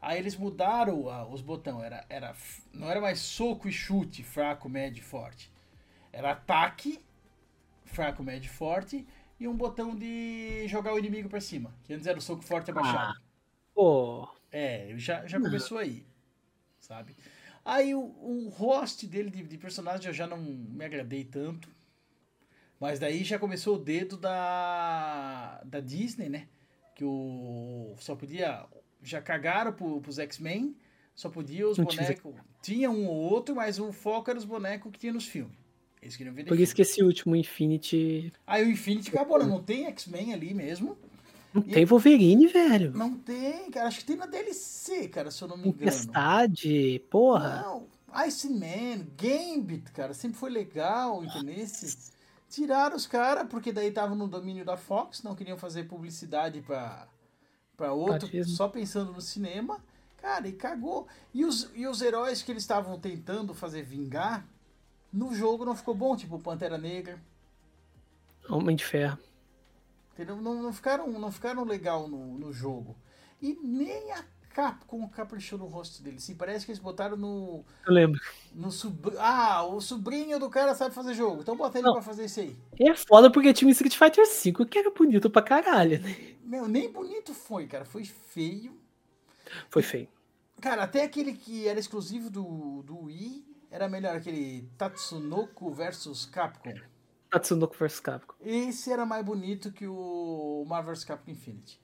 Aí 0.00 0.18
eles 0.18 0.36
mudaram 0.36 1.04
os 1.32 1.40
botões, 1.42 1.82
era, 1.84 2.04
era, 2.08 2.34
não 2.72 2.90
era 2.90 3.00
mais 3.00 3.18
soco 3.20 3.68
e 3.68 3.72
chute, 3.72 4.22
fraco, 4.22 4.68
médio 4.68 5.02
forte. 5.02 5.50
Era 6.12 6.32
ataque, 6.32 7.00
fraco, 7.84 8.22
médio 8.22 8.50
forte, 8.50 9.06
e 9.40 9.48
um 9.48 9.56
botão 9.56 9.94
de 9.96 10.66
jogar 10.68 10.94
o 10.94 10.98
inimigo 10.98 11.28
pra 11.28 11.40
cima. 11.40 11.74
Que 11.84 11.94
antes 11.94 12.06
era 12.06 12.18
o 12.18 12.22
soco 12.22 12.44
forte 12.44 12.70
abaixado. 12.70 13.14
pô. 13.74 14.28
É, 14.50 14.92
já, 14.96 15.26
já 15.26 15.40
começou 15.40 15.78
aí, 15.78 16.06
sabe? 16.80 17.16
Aí 17.64 17.94
o, 17.94 18.00
o 18.00 18.48
host 18.48 19.06
dele 19.06 19.30
de, 19.30 19.42
de 19.42 19.58
personagem 19.58 20.06
eu 20.06 20.14
já 20.14 20.26
não 20.26 20.38
me 20.38 20.84
agradei 20.84 21.24
tanto. 21.24 21.68
Mas 22.80 22.98
daí 22.98 23.24
já 23.24 23.38
começou 23.38 23.76
o 23.76 23.78
dedo 23.78 24.16
da, 24.16 25.60
da 25.64 25.80
Disney, 25.80 26.28
né? 26.28 26.46
Que 26.94 27.04
o 27.04 27.94
só 27.98 28.14
podia. 28.14 28.64
Já 29.02 29.20
cagaram 29.20 29.72
pro, 29.72 30.00
pros 30.00 30.18
X-Men, 30.18 30.76
só 31.14 31.28
podia 31.28 31.68
os 31.68 31.78
bonecos. 31.78 32.34
Tinha 32.62 32.90
um 32.90 33.06
ou 33.06 33.16
outro, 33.16 33.54
mas 33.54 33.78
o 33.78 33.92
foco 33.92 34.30
era 34.30 34.38
os 34.38 34.44
bonecos 34.44 34.90
que 34.92 34.98
tinha 34.98 35.12
nos 35.12 35.26
filmes. 35.26 35.56
Eles 36.00 36.16
queriam 36.16 36.34
vender 36.34 36.48
Por 36.48 36.58
isso 36.58 36.74
que 36.74 36.82
esse 36.82 37.02
último 37.02 37.34
Infinity. 37.34 38.32
Aí 38.46 38.64
o 38.64 38.70
Infinity 38.70 39.10
acabou, 39.10 39.38
né? 39.38 39.44
Não 39.44 39.62
tem 39.62 39.86
X-Men 39.86 40.32
ali 40.32 40.54
mesmo. 40.54 40.96
Não 41.60 41.66
E- 41.68 41.72
tem 41.72 41.84
Wolverine, 41.84 42.46
velho. 42.46 42.92
Não 42.92 43.14
tem, 43.14 43.70
cara. 43.70 43.88
Acho 43.88 44.00
que 44.00 44.04
tem 44.06 44.16
na 44.16 44.26
DLC, 44.26 45.08
cara, 45.08 45.30
se 45.30 45.42
eu 45.42 45.48
não 45.48 45.56
me 45.56 45.64
engano. 45.68 45.78
Tempestade, 45.78 47.02
porra. 47.10 47.62
Não, 47.62 47.86
Iceman, 48.26 49.06
Gambit, 49.16 49.90
cara, 49.92 50.14
sempre 50.14 50.38
foi 50.38 50.50
legal, 50.50 51.24
entendeu? 51.24 51.66
Tiraram 52.48 52.96
os 52.96 53.06
caras, 53.06 53.46
porque 53.48 53.72
daí 53.72 53.90
tava 53.90 54.14
no 54.14 54.26
domínio 54.26 54.64
da 54.64 54.76
Fox, 54.76 55.22
não 55.22 55.34
queriam 55.34 55.58
fazer 55.58 55.84
publicidade 55.84 56.62
pra, 56.62 57.06
pra 57.76 57.92
outro, 57.92 58.26
Batismo. 58.26 58.54
só 58.56 58.66
pensando 58.68 59.12
no 59.12 59.20
cinema. 59.20 59.78
Cara, 60.16 60.48
e 60.48 60.52
cagou. 60.52 61.06
E 61.32 61.44
os, 61.44 61.70
e 61.74 61.86
os 61.86 62.00
heróis 62.00 62.42
que 62.42 62.50
eles 62.50 62.62
estavam 62.62 62.98
tentando 62.98 63.54
fazer 63.54 63.82
vingar, 63.82 64.44
no 65.12 65.32
jogo 65.34 65.64
não 65.64 65.76
ficou 65.76 65.94
bom, 65.94 66.16
tipo 66.16 66.38
Pantera 66.38 66.76
Negra. 66.78 67.20
Homem 68.48 68.74
de 68.74 68.84
Ferro. 68.84 69.18
Entendeu? 70.18 70.36
Não, 70.42 70.60
não 70.60 70.72
ficaram, 70.72 71.06
não 71.12 71.30
ficaram 71.30 71.62
legal 71.62 72.08
no, 72.08 72.36
no 72.36 72.52
jogo. 72.52 72.96
E 73.40 73.56
nem 73.62 74.10
a 74.10 74.24
Capcom 74.48 75.08
caprichou 75.08 75.56
no 75.56 75.66
rosto 75.66 76.02
dele. 76.02 76.18
Sim, 76.18 76.34
parece 76.34 76.64
que 76.66 76.72
eles 76.72 76.82
botaram 76.82 77.16
no. 77.16 77.64
Eu 77.86 77.92
lembro. 77.92 78.20
no 78.52 78.72
sobr... 78.72 79.14
Ah, 79.16 79.62
o 79.62 79.80
sobrinho 79.80 80.40
do 80.40 80.50
cara 80.50 80.74
sabe 80.74 80.92
fazer 80.92 81.14
jogo. 81.14 81.42
Então 81.42 81.56
bota 81.56 81.78
ele 81.78 81.86
Não. 81.86 81.92
pra 81.92 82.02
fazer 82.02 82.24
isso 82.24 82.40
aí. 82.40 82.56
E 82.80 82.90
é 82.90 82.96
foda 82.96 83.30
porque 83.30 83.52
tinha 83.52 83.68
um 83.68 83.70
Street 83.70 83.96
Fighter 83.96 84.24
V 84.26 84.66
que 84.66 84.78
era 84.80 84.90
bonito 84.90 85.30
pra 85.30 85.40
caralho, 85.40 86.00
né? 86.00 86.34
Meu, 86.42 86.66
nem 86.66 86.90
bonito 86.90 87.32
foi, 87.32 87.68
cara. 87.68 87.84
Foi 87.84 88.04
feio. 88.04 88.76
Foi 89.70 89.82
feio. 89.82 90.08
Cara, 90.60 90.82
até 90.82 91.04
aquele 91.04 91.32
que 91.32 91.68
era 91.68 91.78
exclusivo 91.78 92.28
do, 92.28 92.82
do 92.82 93.04
Wii 93.04 93.46
era 93.70 93.88
melhor, 93.88 94.16
aquele 94.16 94.68
Tatsunoko 94.76 95.70
versus 95.70 96.26
Capcom. 96.26 96.74
Tatsunoko 97.30 97.76
vs 97.76 98.00
Capcom. 98.00 98.34
Esse 98.40 98.92
era 98.92 99.04
mais 99.04 99.24
bonito 99.24 99.72
que 99.72 99.86
o 99.86 100.64
Marvel 100.66 100.94
vs 100.94 101.04
Capcom 101.04 101.30
Infinity. 101.30 101.80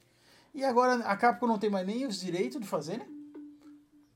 E 0.55 0.65
agora 0.65 0.95
a 1.05 1.17
Capcom 1.17 1.47
não 1.47 1.59
tem 1.59 1.71
mais 1.71 1.87
nem 1.87 2.07
os 2.07 2.21
direitos 2.21 2.61
de 2.61 2.67
fazer, 2.67 2.99
né? 2.99 3.07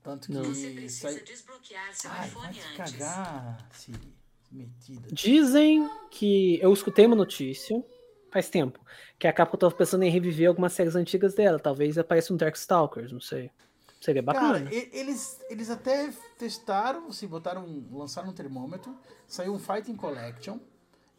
Tanto 0.01 0.27
que 0.27 0.33
Não. 0.33 0.43
Você 0.43 0.71
precisa 0.71 1.11
sai... 1.11 1.21
desbloquear 1.21 1.93
seu 1.93 2.09
Ai, 2.09 2.17
vai 2.17 2.27
iPhone 2.27 2.53
te 2.53 2.81
antes. 2.81 2.93
cagar, 2.93 3.69
Siri. 3.73 4.13
Metida. 4.51 5.07
Dizem 5.11 5.87
que. 6.09 6.57
Eu 6.61 6.73
escutei 6.73 7.05
uma 7.05 7.15
notícia 7.15 7.83
faz 8.31 8.49
tempo. 8.49 8.79
Que 9.17 9.27
a 9.27 9.33
Capcom 9.33 9.57
tava 9.57 9.75
pensando 9.75 10.03
em 10.03 10.09
reviver 10.09 10.47
algumas 10.47 10.73
séries 10.73 10.95
antigas 10.95 11.33
dela. 11.33 11.59
Talvez 11.59 11.97
apareça 11.97 12.33
um 12.33 12.37
Darkstalkers, 12.37 13.11
não 13.11 13.19
sei. 13.19 13.51
Seria 13.99 14.21
bacana. 14.23 14.61
Cara, 14.63 14.73
eles, 14.73 15.39
eles 15.49 15.69
até 15.69 16.09
testaram, 16.37 17.11
se 17.11 17.27
botaram, 17.27 17.85
lançaram 17.91 18.29
um 18.29 18.33
termômetro, 18.33 18.97
saiu 19.27 19.53
um 19.53 19.59
Fighting 19.59 19.95
Collection. 19.95 20.57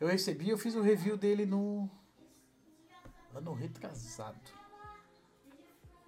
Eu 0.01 0.09
recebi, 0.09 0.49
eu 0.49 0.59
fiz 0.59 0.75
o 0.75 0.81
review 0.81 1.17
dele 1.17 1.45
no 1.45 1.89
ano 3.35 3.53
retrasado. 3.53 4.41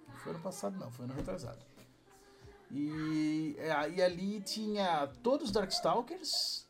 Não 0.07 0.15
foi 0.15 0.33
ano 0.33 0.41
passado 0.41 0.77
não, 0.77 0.91
foi 0.91 1.05
ano 1.05 1.13
retrasado. 1.13 1.63
E, 2.71 3.55
é, 3.59 3.89
e 3.91 4.01
ali 4.01 4.41
tinha 4.41 5.07
todos 5.21 5.49
os 5.49 5.51
Darkstalkers, 5.51 6.67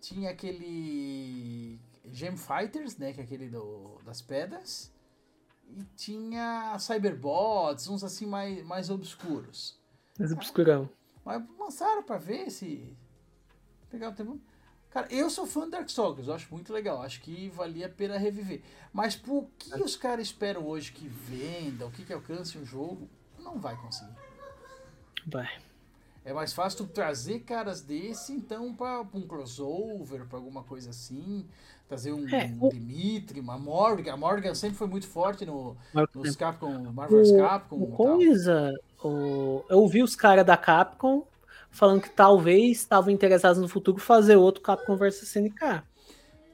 tinha 0.00 0.30
aquele 0.30 1.78
Gem 2.10 2.36
Fighters, 2.36 2.96
né, 2.96 3.12
que 3.12 3.20
é 3.20 3.24
aquele 3.24 3.48
do, 3.48 4.00
das 4.04 4.20
pedras, 4.20 4.92
e 5.68 5.84
tinha 5.96 6.76
Cyberbots, 6.80 7.88
uns 7.88 8.02
assim 8.02 8.26
mais, 8.26 8.64
mais 8.64 8.90
obscuros. 8.90 9.78
Mas 10.18 10.32
obscurão. 10.32 10.90
Mas 11.24 11.42
lançaram 11.58 12.02
pra 12.02 12.18
ver 12.18 12.50
se. 12.50 12.96
Pegar 13.90 14.10
o 14.10 14.14
tempo. 14.14 14.40
Cara, 14.90 15.08
eu 15.10 15.28
sou 15.28 15.46
fã 15.46 15.60
do 15.62 15.70
Darkstalkers, 15.72 16.28
eu 16.28 16.34
acho 16.34 16.48
muito 16.50 16.72
legal. 16.72 17.02
Acho 17.02 17.20
que 17.20 17.50
valia 17.50 17.86
a 17.86 17.90
pena 17.90 18.16
reviver. 18.16 18.62
Mas 18.92 19.14
por 19.14 19.46
que 19.58 19.74
os 19.82 19.94
caras 19.96 20.26
esperam 20.28 20.66
hoje 20.66 20.90
que 20.92 21.06
venda, 21.06 21.86
o 21.86 21.90
que, 21.90 22.04
que 22.04 22.12
alcance 22.12 22.56
um 22.56 22.64
jogo? 22.64 23.08
Não 23.38 23.58
vai 23.58 23.76
conseguir. 23.76 24.14
Vai. 25.26 25.48
É 26.24 26.32
mais 26.32 26.52
fácil 26.52 26.78
tu 26.86 26.92
trazer 26.92 27.40
caras 27.40 27.82
desse, 27.82 28.32
então, 28.32 28.74
pra, 28.74 29.04
pra 29.04 29.18
um 29.18 29.26
crossover, 29.26 30.26
pra 30.26 30.38
alguma 30.38 30.62
coisa 30.64 30.90
assim. 30.90 31.46
Trazer 31.86 32.12
um, 32.12 32.28
É, 32.28 32.46
um 32.46 32.66
o- 32.66 32.70
Dimitri, 32.70 33.38
uma 33.38 33.56
Morgan. 33.56 34.12
A 34.12 34.16
Morgan 34.16 34.54
sempre 34.54 34.76
foi 34.76 34.88
muito 34.88 35.06
forte 35.06 35.46
no, 35.46 35.76
nos 36.14 36.34
Capcom, 36.34 36.90
Marvel's 36.92 37.30
Capcom. 37.30 37.76
O 37.76 37.86
tal. 37.88 37.96
coisa. 37.96 38.74
O, 39.04 39.62
eu 39.68 39.78
ouvi 39.78 40.02
os 40.02 40.16
caras 40.16 40.44
da 40.44 40.56
Capcom 40.56 41.24
falando 41.76 42.00
que 42.00 42.10
talvez 42.10 42.78
estavam 42.78 43.10
interessados 43.10 43.60
no 43.60 43.68
futuro 43.68 43.98
fazer 43.98 44.36
outro 44.36 44.62
Capcom 44.62 44.96
vs 44.96 45.22
SNK. 45.22 45.82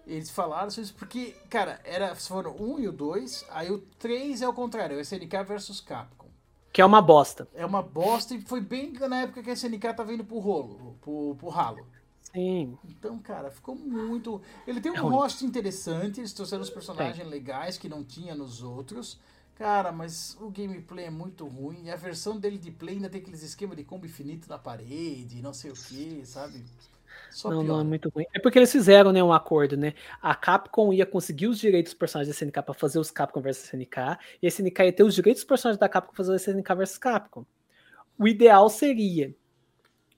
Eles 0.06 0.30
falaram 0.30 0.68
sobre 0.68 0.84
isso 0.84 0.94
porque, 0.94 1.36
cara, 1.48 1.80
era, 1.84 2.14
foram 2.16 2.56
1 2.58 2.80
e 2.80 2.88
o 2.88 2.92
2, 2.92 3.44
aí 3.50 3.70
o 3.70 3.78
3 3.78 4.42
é 4.42 4.48
o 4.48 4.52
contrário, 4.52 4.96
é 4.96 4.98
o 4.98 5.00
SNK 5.00 5.44
versus 5.46 5.80
Capcom. 5.80 6.28
Que 6.72 6.80
é 6.80 6.84
uma 6.84 7.00
bosta. 7.00 7.48
É 7.54 7.64
uma 7.64 7.82
bosta 7.82 8.34
e 8.34 8.40
foi 8.40 8.60
bem 8.60 8.92
na 8.92 9.22
época 9.22 9.42
que 9.42 9.50
a 9.50 9.52
SNK 9.52 9.94
tava 9.94 10.12
indo 10.12 10.24
pro 10.24 10.38
rolo, 10.38 10.96
pro, 11.00 11.36
pro 11.36 11.48
ralo. 11.48 11.86
Sim. 12.32 12.78
Então, 12.82 13.18
cara, 13.18 13.50
ficou 13.50 13.76
muito. 13.76 14.40
Ele 14.66 14.80
tem 14.80 14.90
um 14.90 14.96
É 14.96 15.00
rosto 15.00 15.44
interessante, 15.44 16.18
eles 16.20 16.32
trouxeram 16.32 16.62
os 16.62 16.70
personagens 16.70 17.28
legais 17.28 17.76
que 17.76 17.88
não 17.88 18.02
tinha 18.02 18.34
nos 18.34 18.62
outros. 18.62 19.20
Cara, 19.54 19.92
mas 19.92 20.36
o 20.40 20.50
gameplay 20.50 21.06
é 21.06 21.10
muito 21.10 21.46
ruim. 21.46 21.84
E 21.84 21.90
a 21.90 21.96
versão 21.96 22.38
dele 22.38 22.58
de 22.58 22.70
play 22.70 22.96
ainda 22.96 23.08
tem 23.08 23.20
aqueles 23.20 23.42
esquema 23.42 23.76
de 23.76 23.84
combo 23.84 24.06
infinito 24.06 24.48
na 24.48 24.58
parede, 24.58 25.42
não 25.42 25.52
sei 25.52 25.70
o 25.70 25.74
que, 25.74 26.22
sabe? 26.24 26.64
Só 27.30 27.50
Não, 27.50 27.62
pior. 27.62 27.74
não 27.74 27.80
é 27.80 27.84
muito 27.84 28.08
ruim. 28.08 28.24
É 28.34 28.38
porque 28.38 28.58
eles 28.58 28.72
fizeram 28.72 29.12
né, 29.12 29.22
um 29.22 29.32
acordo, 29.32 29.76
né? 29.76 29.94
A 30.20 30.34
Capcom 30.34 30.92
ia 30.92 31.06
conseguir 31.06 31.46
os 31.46 31.58
direitos 31.58 31.92
dos 31.92 31.98
personagens 31.98 32.34
da 32.34 32.44
SNK 32.44 32.62
pra 32.62 32.74
fazer 32.74 32.98
os 32.98 33.10
Capcom 33.10 33.40
vs 33.40 33.64
SNK, 33.64 34.18
e 34.42 34.46
a 34.46 34.48
SNK 34.48 34.82
ia 34.84 34.92
ter 34.92 35.02
os 35.04 35.14
direitos 35.14 35.42
dos 35.42 35.48
personagens 35.48 35.78
da 35.78 35.88
Capcom 35.88 36.12
pra 36.12 36.24
fazer 36.24 36.32
o 36.32 36.36
SNK 36.36 36.74
vs 36.74 36.98
Capcom. 36.98 37.46
O 38.18 38.28
ideal 38.28 38.68
seria 38.68 39.34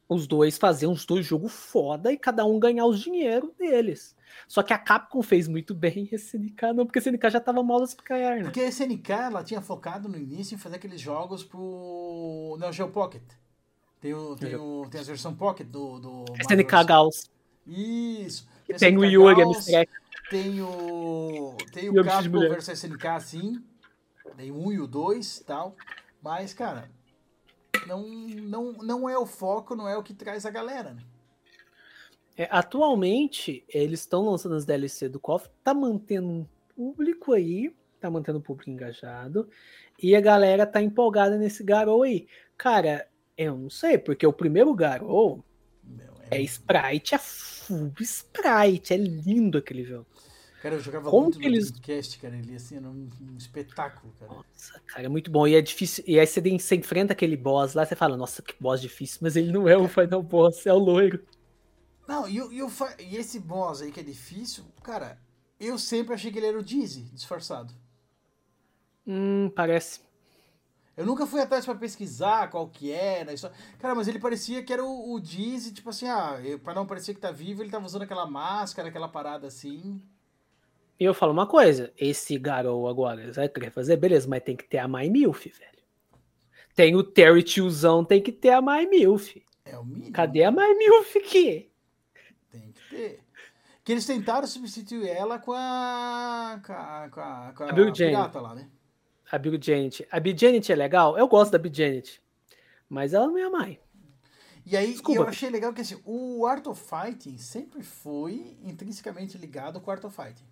os 0.09 0.27
dois 0.27 0.59
fazer 0.59 0.87
uns 0.87 1.05
dois 1.05 1.25
jogos 1.25 1.53
foda 1.53 2.13
e 2.13 2.19
cada 2.19 2.45
um 2.45 2.59
ganhar 2.59 2.87
os 2.87 3.01
dinheiro 3.01 3.55
deles. 3.59 4.14
Só 4.49 4.63
que 4.63 4.73
a 4.73 4.79
Capcom 4.79 5.23
fez 5.23 5.49
muito 5.49 5.75
bem 5.75 6.09
e 6.11 6.15
a 6.15 6.19
SNK 6.19 6.73
não, 6.75 6.87
porque 6.87 6.99
a 6.99 7.03
SNK 7.03 7.31
já 7.31 7.41
tava 7.41 7.63
mal 7.63 7.81
das 7.81 7.95
né? 7.95 8.43
Porque 8.43 8.61
a 8.61 8.69
SNK 8.69 9.11
ela 9.13 9.43
tinha 9.45 9.61
focado 9.61 10.09
no 10.09 10.17
início 10.17 10.55
em 10.55 10.59
fazer 10.59 10.77
aqueles 10.77 11.01
jogos 11.01 11.43
pro 11.43 12.57
Neo 12.59 12.73
Geo 12.73 12.89
Pocket. 12.89 13.23
Tem, 14.01 14.13
o, 14.13 14.37
tem, 14.37 14.55
o, 14.55 14.87
tem 14.91 15.01
as 15.01 15.07
versões 15.07 15.37
Pocket 15.37 15.67
do. 15.67 15.99
do 15.99 16.25
SNK 16.41 16.73
Marvel's- 16.73 16.87
Gauss. 16.87 17.31
Isso. 17.67 18.47
A 18.73 18.77
tem 18.77 18.99
o 18.99 19.05
Yuri, 19.05 19.41
a 19.41 19.45
Gauss, 19.45 19.69
Mr. 19.69 19.81
X. 19.83 19.93
Tem 20.31 20.61
o. 20.61 21.57
Tem 21.73 21.89
o 21.89 22.05
Capcom 22.05 22.41
versus 22.41 22.79
SNK, 22.79 23.21
sim. 23.21 23.65
Tem 24.37 24.51
o 24.51 24.67
1 24.67 24.73
e 24.73 24.81
o 24.81 24.87
2 24.87 25.39
e 25.39 25.45
tal. 25.45 25.77
Mas, 26.23 26.53
cara. 26.53 26.91
Não, 27.87 28.03
não, 28.07 28.73
não 28.73 29.09
é 29.09 29.19
o 29.19 29.27
foco, 29.27 29.75
não 29.75 29.89
é 29.89 29.97
o 29.97 30.03
que 30.03 30.15
traz 30.15 30.47
a 30.47 30.51
galera, 30.51 30.95
né? 30.95 31.03
É, 32.37 32.49
atualmente, 32.51 33.65
eles 33.69 34.01
estão 34.01 34.25
lançando 34.29 34.55
as 34.57 34.65
DLC 34.65 35.09
do 35.09 35.21
KOF, 35.21 35.49
tá 35.63 35.73
mantendo 35.73 36.27
um 36.29 36.47
público 36.75 37.33
aí, 37.33 37.73
tá 38.01 38.11
mantendo 38.11 38.39
o 38.39 38.43
público 38.43 38.71
engajado, 38.71 39.49
e 40.03 40.17
a 40.17 40.21
galera 40.21 40.67
tá 40.67 40.83
empolgada 40.83 41.39
nesse 41.39 41.63
Garou 41.63 42.03
aí. 42.03 42.27
Cara, 42.59 43.07
eu 43.39 43.57
não 43.57 43.71
sei, 43.71 43.99
porque 43.99 44.27
o 44.27 44.33
primeiro 44.33 44.75
Garou 44.75 45.45
Meu, 45.85 46.13
é 46.31 46.41
sprite, 46.43 47.15
é 47.15 47.19
full 47.19 47.93
sprite, 48.01 48.93
é 48.93 48.97
lindo 48.97 49.59
aquele 49.59 49.85
jogo. 49.85 50.07
Cara, 50.61 50.77
eu 50.77 50.81
jogava 50.81 51.11
Como 51.11 51.25
muito 51.25 51.39
que 51.39 51.47
no 51.47 51.55
eles- 51.55 51.71
Dreamcast, 51.71 52.19
cara. 52.19 52.37
Ele 52.37 52.57
assim, 52.57 52.77
era 52.77 52.89
um, 52.89 53.09
um 53.21 53.37
espetáculo, 53.37 54.13
cara. 54.19 54.33
Nossa, 54.33 54.81
cara, 54.87 55.05
é 55.05 55.09
muito 55.09 55.31
bom, 55.31 55.47
e 55.47 55.55
é 55.55 55.61
difícil, 55.61 56.03
e 56.07 56.19
aí 56.19 56.27
você, 56.27 56.41
você 56.41 56.75
enfrenta 56.75 57.13
aquele 57.13 57.37
boss 57.37 57.75
lá, 57.75 57.85
você 57.85 57.95
fala, 57.95 58.17
nossa, 58.17 58.43
que 58.43 58.55
boss 58.59 58.81
difícil, 58.81 59.19
mas 59.23 59.37
ele 59.37 59.53
não 59.53 59.69
é 59.69 59.77
o 59.77 59.87
final 59.87 60.23
boss, 60.23 60.67
é 60.67 60.73
o 60.73 60.79
loiro. 60.79 61.23
Não, 62.07 62.29
e, 62.29 62.39
e, 62.39 62.61
e 63.01 63.17
esse 63.17 63.41
boss 63.41 63.83
aí 63.83 63.91
que 63.91 64.01
é 64.01 64.03
difícil, 64.03 64.65
cara, 64.83 65.19
eu 65.59 65.79
sempre 65.79 66.15
achei 66.15 66.31
que 66.31 66.39
ele 66.39 66.47
era 66.47 66.59
o 66.59 66.63
Dizzy, 66.63 67.03
disfarçado. 67.13 67.73
Hum, 69.07 69.51
parece. 69.55 70.01
Eu 70.97 71.05
nunca 71.05 71.27
fui 71.27 71.41
atrás 71.41 71.65
pra 71.65 71.75
pesquisar 71.75 72.51
qual 72.51 72.69
que 72.69 72.93
era. 72.93 73.33
Isso... 73.33 73.51
Cara, 73.79 73.95
mas 73.95 74.07
ele 74.07 74.19
parecia 74.19 74.63
que 74.63 74.73
era 74.73 74.85
o, 74.85 75.15
o 75.15 75.21
Dizzy, 75.21 75.73
tipo 75.73 75.91
assim, 75.91 76.07
ah, 76.07 76.39
pra 76.63 76.75
não 76.75 76.87
parecer 76.87 77.15
que 77.15 77.21
tá 77.21 77.33
vivo, 77.33 77.63
ele 77.63 77.71
tava 77.71 77.85
usando 77.85 78.03
aquela 78.03 78.27
máscara, 78.27 78.89
aquela 78.89 79.09
parada 79.09 79.47
assim. 79.47 80.01
E 80.99 81.05
eu 81.05 81.13
falo 81.13 81.33
uma 81.33 81.47
coisa, 81.47 81.93
esse 81.99 82.39
Garou 82.39 82.89
agora, 82.89 83.33
vai 83.33 83.49
querer 83.49 83.71
fazer, 83.71 83.97
beleza, 83.97 84.29
mas 84.29 84.45
tem 84.45 84.55
que 84.55 84.65
ter 84.65 84.79
a 84.79 84.87
My 84.87 85.11
Milf, 85.11 85.47
velho. 85.47 85.75
Tem 86.75 86.95
o 86.95 87.03
Terry 87.03 87.43
tiozão, 87.43 88.05
tem 88.05 88.23
que 88.23 88.31
ter 88.31 88.51
a 88.51 88.63
My 88.63 88.87
Milf. 88.87 89.37
É 89.65 89.77
o 89.77 89.85
mínimo. 89.85 90.13
Cadê 90.13 90.45
a 90.45 90.53
My 90.53 90.75
Milf 90.77 91.17
aqui? 91.17 91.71
Que 93.85 93.93
eles 93.93 94.07
tentaram 94.07 94.47
substituir 94.47 95.09
ela 95.09 95.39
com 95.39 95.53
a. 95.53 96.61
com 96.65 96.73
a. 96.73 97.09
com 97.11 97.21
a, 97.21 97.53
com 97.55 97.65
a 97.65 97.69
A 97.69 97.73
Bill 97.73 97.93
pirata 97.93 98.41
lá, 98.41 98.55
né? 98.55 98.69
A 99.31 99.39
Bill 99.39 99.61
Janet. 99.61 100.07
A 100.11 100.21
Bill 100.21 100.37
Janet 100.37 100.73
é 100.73 100.75
legal? 100.75 101.19
Eu 101.19 101.29
gosto 101.29 101.53
da 101.53 101.59
Bill 101.59 101.75
Janet. 101.75 102.23
Mas 102.89 103.13
ela 103.13 103.27
não 103.27 103.37
é 103.37 103.43
a 103.43 103.51
mãe. 103.51 103.81
E 104.67 104.77
aí 104.77 104.93
Desculpa. 104.93 105.21
eu 105.21 105.29
achei 105.29 105.51
legal 105.51 105.75
que 105.75 105.83
assim, 105.83 106.01
o 106.05 106.47
Art 106.47 106.67
of 106.67 106.83
Fighting 106.83 107.37
sempre 107.37 107.83
foi 107.83 108.57
intrinsecamente 108.63 109.37
ligado 109.37 109.81
com 109.81 109.91
o 109.91 109.93
Art 109.93 110.03
of 110.05 110.17
Fighting. 110.17 110.47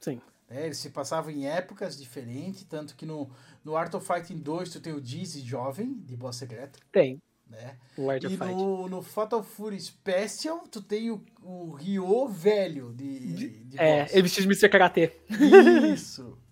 Sim. 0.00 0.20
né? 0.48 0.66
Eles 0.66 0.78
se 0.78 0.90
passavam 0.90 1.30
em 1.30 1.46
épocas 1.46 1.96
diferentes, 1.98 2.64
tanto 2.64 2.94
que 2.94 3.06
no, 3.06 3.30
no 3.64 3.76
Art 3.76 3.94
of 3.94 4.06
Fighting 4.06 4.38
2 4.38 4.70
tu 4.70 4.80
tem 4.80 4.92
o 4.92 5.00
Dizzy 5.00 5.40
jovem, 5.40 5.94
de 6.00 6.14
boss 6.16 6.36
secreta, 6.36 6.78
Tem. 6.92 7.22
Né? 7.50 7.76
E 8.22 8.36
no, 8.36 8.88
no 8.88 9.02
Fatal 9.02 9.42
Fury 9.42 9.80
Special 9.80 10.66
tu 10.68 10.80
tem 10.82 11.10
o, 11.10 11.22
o 11.42 11.72
Ryo 11.72 12.28
velho 12.28 12.92
de, 12.94 13.64
de 13.64 13.76
É, 13.76 14.02
boss. 14.02 14.12
ele 14.12 14.22
vestido 14.22 14.42
de 14.42 14.48
Mr. 14.48 14.68
Karate. 14.70 15.12
Isso! 15.38 16.38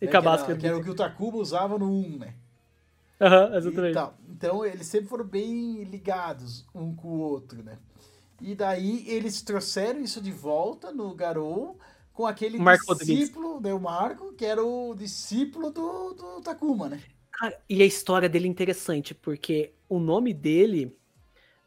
E 0.00 0.08
Né, 0.08 0.18
que, 0.18 0.26
era, 0.26 0.56
que 0.56 0.66
era 0.66 0.76
o 0.76 0.82
que 0.82 0.90
o 0.90 0.94
Takuma 0.96 1.38
usava 1.38 1.78
no 1.78 1.88
1, 1.90 2.18
né? 2.18 2.34
Aham, 3.20 3.56
exatamente. 3.56 3.94
tal. 3.94 4.18
Então 4.28 4.64
eles 4.64 4.86
sempre 4.86 5.08
foram 5.08 5.24
bem 5.24 5.84
ligados 5.84 6.66
um 6.74 6.94
com 6.94 7.08
o 7.08 7.20
outro, 7.20 7.62
né? 7.62 7.78
E 8.40 8.54
daí 8.54 9.08
eles 9.08 9.42
trouxeram 9.42 10.00
isso 10.00 10.20
de 10.20 10.32
volta 10.32 10.92
no 10.92 11.14
Garou 11.14 11.78
com 12.12 12.26
aquele 12.26 12.58
Marco 12.58 12.94
discípulo, 12.96 13.60
né, 13.60 13.72
o 13.72 13.80
Marco, 13.80 14.32
que 14.34 14.44
era 14.44 14.62
o 14.64 14.94
discípulo 14.94 15.70
do, 15.70 16.12
do 16.14 16.40
Takuma, 16.42 16.88
né? 16.88 17.00
Cara, 17.42 17.60
e 17.68 17.82
a 17.82 17.84
história 17.84 18.28
dele 18.28 18.46
é 18.46 18.50
interessante, 18.50 19.16
porque 19.16 19.72
o 19.88 19.98
nome 19.98 20.32
dele 20.32 20.96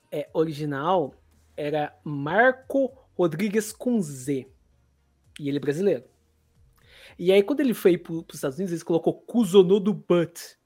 é 0.09 0.29
original 0.31 1.13
era 1.57 1.93
Marco 2.01 2.93
Rodrigues 3.13 3.73
com 3.73 4.01
Z. 4.01 4.47
E 5.37 5.49
ele 5.49 5.57
é 5.57 5.59
brasileiro. 5.59 6.05
E 7.19 7.29
aí, 7.29 7.43
quando 7.43 7.59
ele 7.59 7.73
foi 7.73 7.97
para 7.97 8.13
os 8.13 8.35
Estados 8.35 8.57
Unidos, 8.57 8.73
ele 8.73 8.85
colocou 8.85 9.15
Kuzono 9.15 9.77
do 9.77 9.93
Butt. 9.93 10.57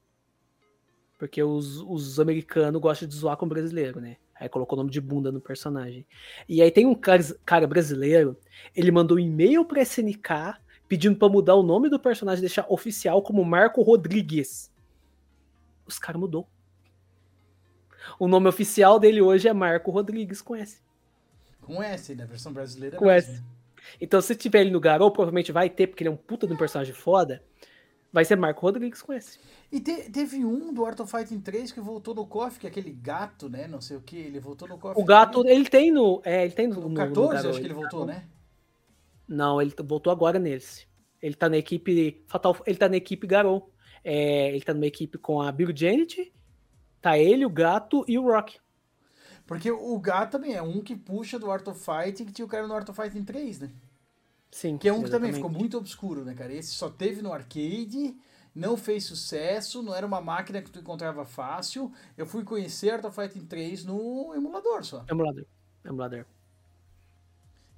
Porque 1.18 1.42
os, 1.42 1.78
os 1.78 2.20
americanos 2.20 2.80
gostam 2.80 3.08
de 3.08 3.16
zoar 3.16 3.36
com 3.36 3.46
o 3.46 3.48
brasileiro, 3.48 4.00
né? 4.00 4.16
Aí 4.36 4.48
colocou 4.48 4.78
o 4.78 4.80
nome 4.80 4.92
de 4.92 5.00
bunda 5.00 5.32
no 5.32 5.40
personagem. 5.40 6.06
E 6.48 6.62
aí 6.62 6.70
tem 6.70 6.86
um 6.86 6.94
cara, 6.94 7.24
cara 7.44 7.66
brasileiro, 7.66 8.38
ele 8.76 8.92
mandou 8.92 9.16
um 9.16 9.20
e-mail 9.20 9.64
pra 9.64 9.82
SNK 9.82 10.54
pedindo 10.86 11.18
para 11.18 11.28
mudar 11.28 11.56
o 11.56 11.64
nome 11.64 11.90
do 11.90 11.98
personagem, 11.98 12.42
deixar 12.42 12.64
oficial 12.68 13.20
como 13.22 13.44
Marco 13.44 13.82
Rodrigues. 13.82 14.70
Os 15.90 15.98
caras 15.98 16.20
mudou. 16.20 16.48
O 18.18 18.26
nome 18.28 18.48
oficial 18.48 18.98
dele 18.98 19.20
hoje 19.20 19.48
é 19.48 19.52
Marco 19.52 19.90
Rodrigues 19.90 20.40
com 20.40 20.54
S. 20.56 20.80
Com 21.60 21.82
S, 21.82 22.14
né? 22.14 22.24
Versão 22.24 22.52
brasileira. 22.52 22.96
Com 22.96 23.06
mesmo, 23.06 23.34
S. 23.34 23.42
Então, 24.00 24.20
se 24.20 24.34
tiver 24.34 24.60
ele 24.62 24.70
no 24.70 24.80
Garou, 24.80 25.10
provavelmente 25.10 25.52
vai 25.52 25.68
ter, 25.68 25.86
porque 25.86 26.02
ele 26.02 26.08
é 26.08 26.12
um 26.12 26.16
puta 26.16 26.46
de 26.46 26.52
um 26.52 26.56
personagem 26.56 26.94
foda. 26.94 27.42
Vai 28.12 28.24
ser 28.24 28.36
Marco 28.36 28.60
Rodrigues 28.62 29.02
com 29.02 29.12
S. 29.12 29.38
E 29.70 29.78
te- 29.80 30.10
teve 30.10 30.44
um 30.44 30.72
do 30.72 30.84
Art 30.84 30.98
of 30.98 31.10
Fighting 31.10 31.40
3 31.40 31.70
que 31.70 31.80
voltou 31.80 32.14
no 32.14 32.26
KOF, 32.26 32.58
que 32.58 32.66
é 32.66 32.70
aquele 32.70 32.90
gato, 32.90 33.48
né? 33.48 33.68
Não 33.68 33.80
sei 33.80 33.96
o 33.96 34.00
que, 34.00 34.16
ele 34.16 34.40
voltou 34.40 34.66
no 34.66 34.78
KOF. 34.78 35.00
O 35.00 35.04
gato, 35.04 35.46
ele 35.46 35.68
tem 35.68 35.92
no. 35.92 36.20
É, 36.24 36.44
ele 36.44 36.52
tem 36.52 36.66
no. 36.66 36.80
No 36.80 36.88
no 36.88 36.94
14, 36.94 37.34
Garou, 37.34 37.50
acho 37.50 37.60
que 37.60 37.66
ele 37.66 37.74
voltou, 37.74 38.06
né? 38.06 38.24
Não, 39.28 39.62
ele 39.62 39.72
voltou 39.84 40.12
agora 40.12 40.38
nesse. 40.38 40.88
Ele 41.22 41.34
tá 41.34 41.48
na 41.48 41.56
equipe 41.58 42.24
Fatal, 42.26 42.56
ele 42.66 42.78
tá 42.78 42.88
na 42.88 42.96
equipe 42.96 43.26
Garou. 43.26 43.70
É, 44.04 44.48
ele 44.48 44.62
tá 44.62 44.72
numa 44.72 44.86
equipe 44.86 45.18
com 45.18 45.40
a 45.40 45.52
Bill 45.52 45.76
Janet, 45.76 46.32
tá 47.00 47.18
ele, 47.18 47.44
o 47.44 47.50
gato 47.50 48.04
e 48.08 48.18
o 48.18 48.22
Rock. 48.22 48.58
Porque 49.46 49.70
o 49.70 49.98
gato 49.98 50.32
também 50.32 50.54
é 50.54 50.62
um 50.62 50.80
que 50.80 50.94
puxa 50.94 51.38
do 51.38 51.50
Art 51.50 51.66
of 51.66 51.84
Fighting, 51.84 52.24
que 52.24 52.32
tinha 52.32 52.46
o 52.46 52.48
cara 52.48 52.66
no 52.66 52.74
Art 52.74 52.88
of 52.88 53.00
Fighting 53.00 53.24
3, 53.24 53.60
né? 53.60 53.70
Sim. 54.50 54.78
Que 54.78 54.88
é 54.88 54.92
um 54.92 55.02
que 55.02 55.10
também 55.10 55.30
exatamente. 55.30 55.36
ficou 55.36 55.50
muito 55.50 55.76
obscuro, 55.76 56.24
né, 56.24 56.34
cara? 56.34 56.52
Esse 56.52 56.70
só 56.70 56.88
teve 56.88 57.20
no 57.20 57.32
arcade, 57.32 58.16
não 58.54 58.76
fez 58.76 59.04
sucesso, 59.04 59.82
não 59.82 59.94
era 59.94 60.06
uma 60.06 60.20
máquina 60.20 60.62
que 60.62 60.70
tu 60.70 60.78
encontrava 60.78 61.24
fácil. 61.24 61.92
Eu 62.16 62.26
fui 62.26 62.44
conhecer 62.44 62.90
Art 62.90 63.04
of 63.04 63.14
Fighting 63.14 63.46
3 63.46 63.84
no 63.84 64.32
emulador 64.34 64.84
só. 64.84 65.04
Emulador. 65.08 65.44
Emulador. 65.84 66.26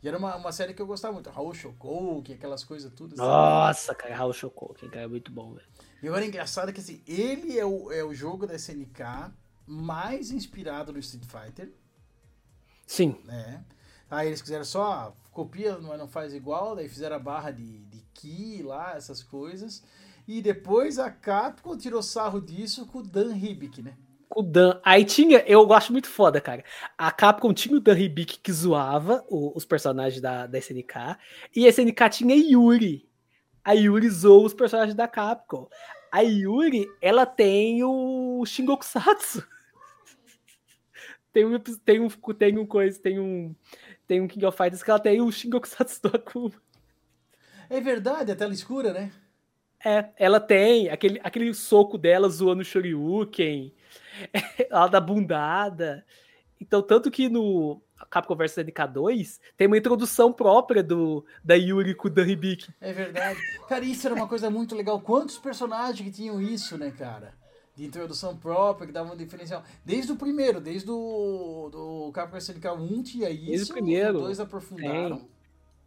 E 0.03 0.09
era 0.09 0.19
uma, 0.19 0.35
uma 0.35 0.51
série 0.51 0.75
que 0.75 0.83
eu 0.83 0.87
gostava 0.87 1.15
muito. 1.15 1.31
Raul 1.31 1.55
Shokoku, 1.55 2.33
aquelas 2.33 2.65
coisas 2.65 2.93
tudo. 2.93 3.13
assim. 3.13 3.23
Nossa, 3.23 3.95
cara, 3.95 4.17
Raul 4.17 4.33
que 4.33 4.89
cara 4.89 5.05
é 5.05 5.07
muito 5.07 5.31
bom, 5.31 5.55
velho. 5.55 5.67
E 6.03 6.09
agora 6.09 6.25
é 6.25 6.29
engraçado 6.29 6.73
que 6.73 6.81
assim, 6.81 7.01
ele 7.07 7.57
é 7.57 7.65
o, 7.65 7.93
é 7.93 8.03
o 8.03 8.13
jogo 8.13 8.47
da 8.47 8.57
SNK 8.57 9.33
mais 9.65 10.33
inspirado 10.33 10.93
no 10.93 10.99
Street 10.99 11.25
Fighter, 11.25 11.73
Sim. 12.85 13.17
né? 13.25 13.65
Aí 14.11 14.27
eles 14.27 14.43
quiseram 14.43 14.65
só, 14.65 14.93
ah, 14.93 15.13
copia, 15.31 15.79
mas 15.79 15.99
não 15.99 16.09
faz 16.09 16.35
igual, 16.35 16.75
daí 16.75 16.89
fizeram 16.89 17.17
a 17.17 17.21
barra 17.21 17.53
de, 17.53 17.79
de 17.85 18.01
Ki 18.13 18.63
lá, 18.63 18.97
essas 18.97 19.23
coisas. 19.23 19.83
E 20.27 20.43
depois 20.43 20.99
a 20.99 21.11
Capcom 21.11 21.77
tirou 21.77 22.03
sarro 22.03 22.41
disso 22.41 22.87
com 22.87 22.99
o 22.99 23.03
Dan 23.03 23.35
Hibik, 23.35 23.81
né? 23.81 23.97
O 24.35 24.43
Dan. 24.43 24.81
Aí 24.85 25.05
tinha, 25.05 25.39
eu 25.47 25.67
gosto 25.67 25.93
muito 25.93 26.09
foda, 26.09 26.41
cara. 26.41 26.65
A 26.97 27.11
Capcom 27.11 27.53
tinha 27.53 27.77
o 27.77 27.81
Dan 27.81 27.99
Hibik 27.99 28.39
que 28.39 28.53
zoava 28.53 29.25
o- 29.29 29.53
os 29.57 29.65
personagens 29.65 30.21
da, 30.21 30.47
da 30.47 30.59
SNK. 30.59 31.19
E 31.55 31.67
a 31.67 31.69
SNK 31.69 32.09
tinha 32.11 32.35
Yuri. 32.37 33.09
A 33.65 33.73
Yuri 33.73 34.09
zoou 34.11 34.45
os 34.45 34.55
personagens 34.55 34.95
da 34.95 35.07
Capcom. 35.07 35.69
A 36.11 36.21
Yuri, 36.21 36.87
ela 37.01 37.25
tem 37.27 37.83
o 37.85 38.45
Shingokusatsu. 38.47 39.47
Tem 41.33 41.47
um, 41.47 41.59
tem 41.59 41.99
um, 42.01 42.09
tem 42.11 42.59
um 42.59 42.67
coisa, 42.67 43.01
tem 43.01 43.19
um, 43.19 43.55
tem 44.07 44.21
um 44.21 44.29
King 44.29 44.45
of 44.45 44.55
Fighters 44.55 44.83
que 44.83 44.91
ela 44.91 45.01
tem 45.01 45.23
o 45.23 45.33
Shingokusatsu 45.33 46.03
do 46.03 46.09
Akuma. 46.15 46.53
É 47.71 47.81
verdade, 47.81 48.31
a 48.31 48.37
tela 48.37 48.53
escura, 48.53 48.93
né? 48.93 49.11
É, 49.83 50.11
ela 50.19 50.39
tem 50.39 50.91
aquele, 50.91 51.19
aquele 51.25 51.55
soco 51.55 51.97
dela 51.97 52.29
zoando 52.29 52.61
o 52.61 52.65
Shoryuken, 52.65 53.73
ela 54.71 54.89
dá 54.89 55.01
bundada. 55.01 56.05
Então, 56.61 56.81
tanto 56.81 57.11
que 57.11 57.29
no 57.29 57.83
Capcom 58.09 58.37
vs 58.37 58.57
NK2 58.57 59.41
tem 59.57 59.67
uma 59.67 59.77
introdução 59.77 60.33
própria 60.33 60.83
do, 60.83 61.25
da 61.43 61.55
Yuri 61.55 61.95
com 61.95 62.09
o 62.09 62.11
Dan 62.11 62.29
Hibiki. 62.29 62.73
É 62.81 62.93
verdade. 62.93 63.39
Cara, 63.69 63.85
isso 63.85 64.07
era 64.07 64.15
uma 64.15 64.29
coisa 64.29 64.49
muito 64.51 64.75
legal. 64.75 65.01
Quantos 65.01 65.39
personagens 65.39 66.01
que 66.01 66.15
tinham 66.15 66.41
isso, 66.41 66.79
né, 66.79 66.91
cara? 66.91 67.35
De 67.75 67.85
introdução 67.85 68.37
própria, 68.37 68.87
que 68.87 68.93
davam 68.93 69.15
um 69.15 69.17
diferencial. 69.17 69.65
Desde 69.85 70.13
o 70.13 70.17
primeiro, 70.17 70.61
desde 70.61 70.91
o 70.91 71.71
do 71.73 72.13
Capcom 72.13 72.37
SNK 72.37 72.69
1 72.69 73.03
tinha 73.03 73.31
isso. 73.31 73.73
o 73.73 73.75
primeiro, 73.75 74.19
Os 74.19 74.25
dois 74.25 74.41
aprofundaram. 74.41 75.27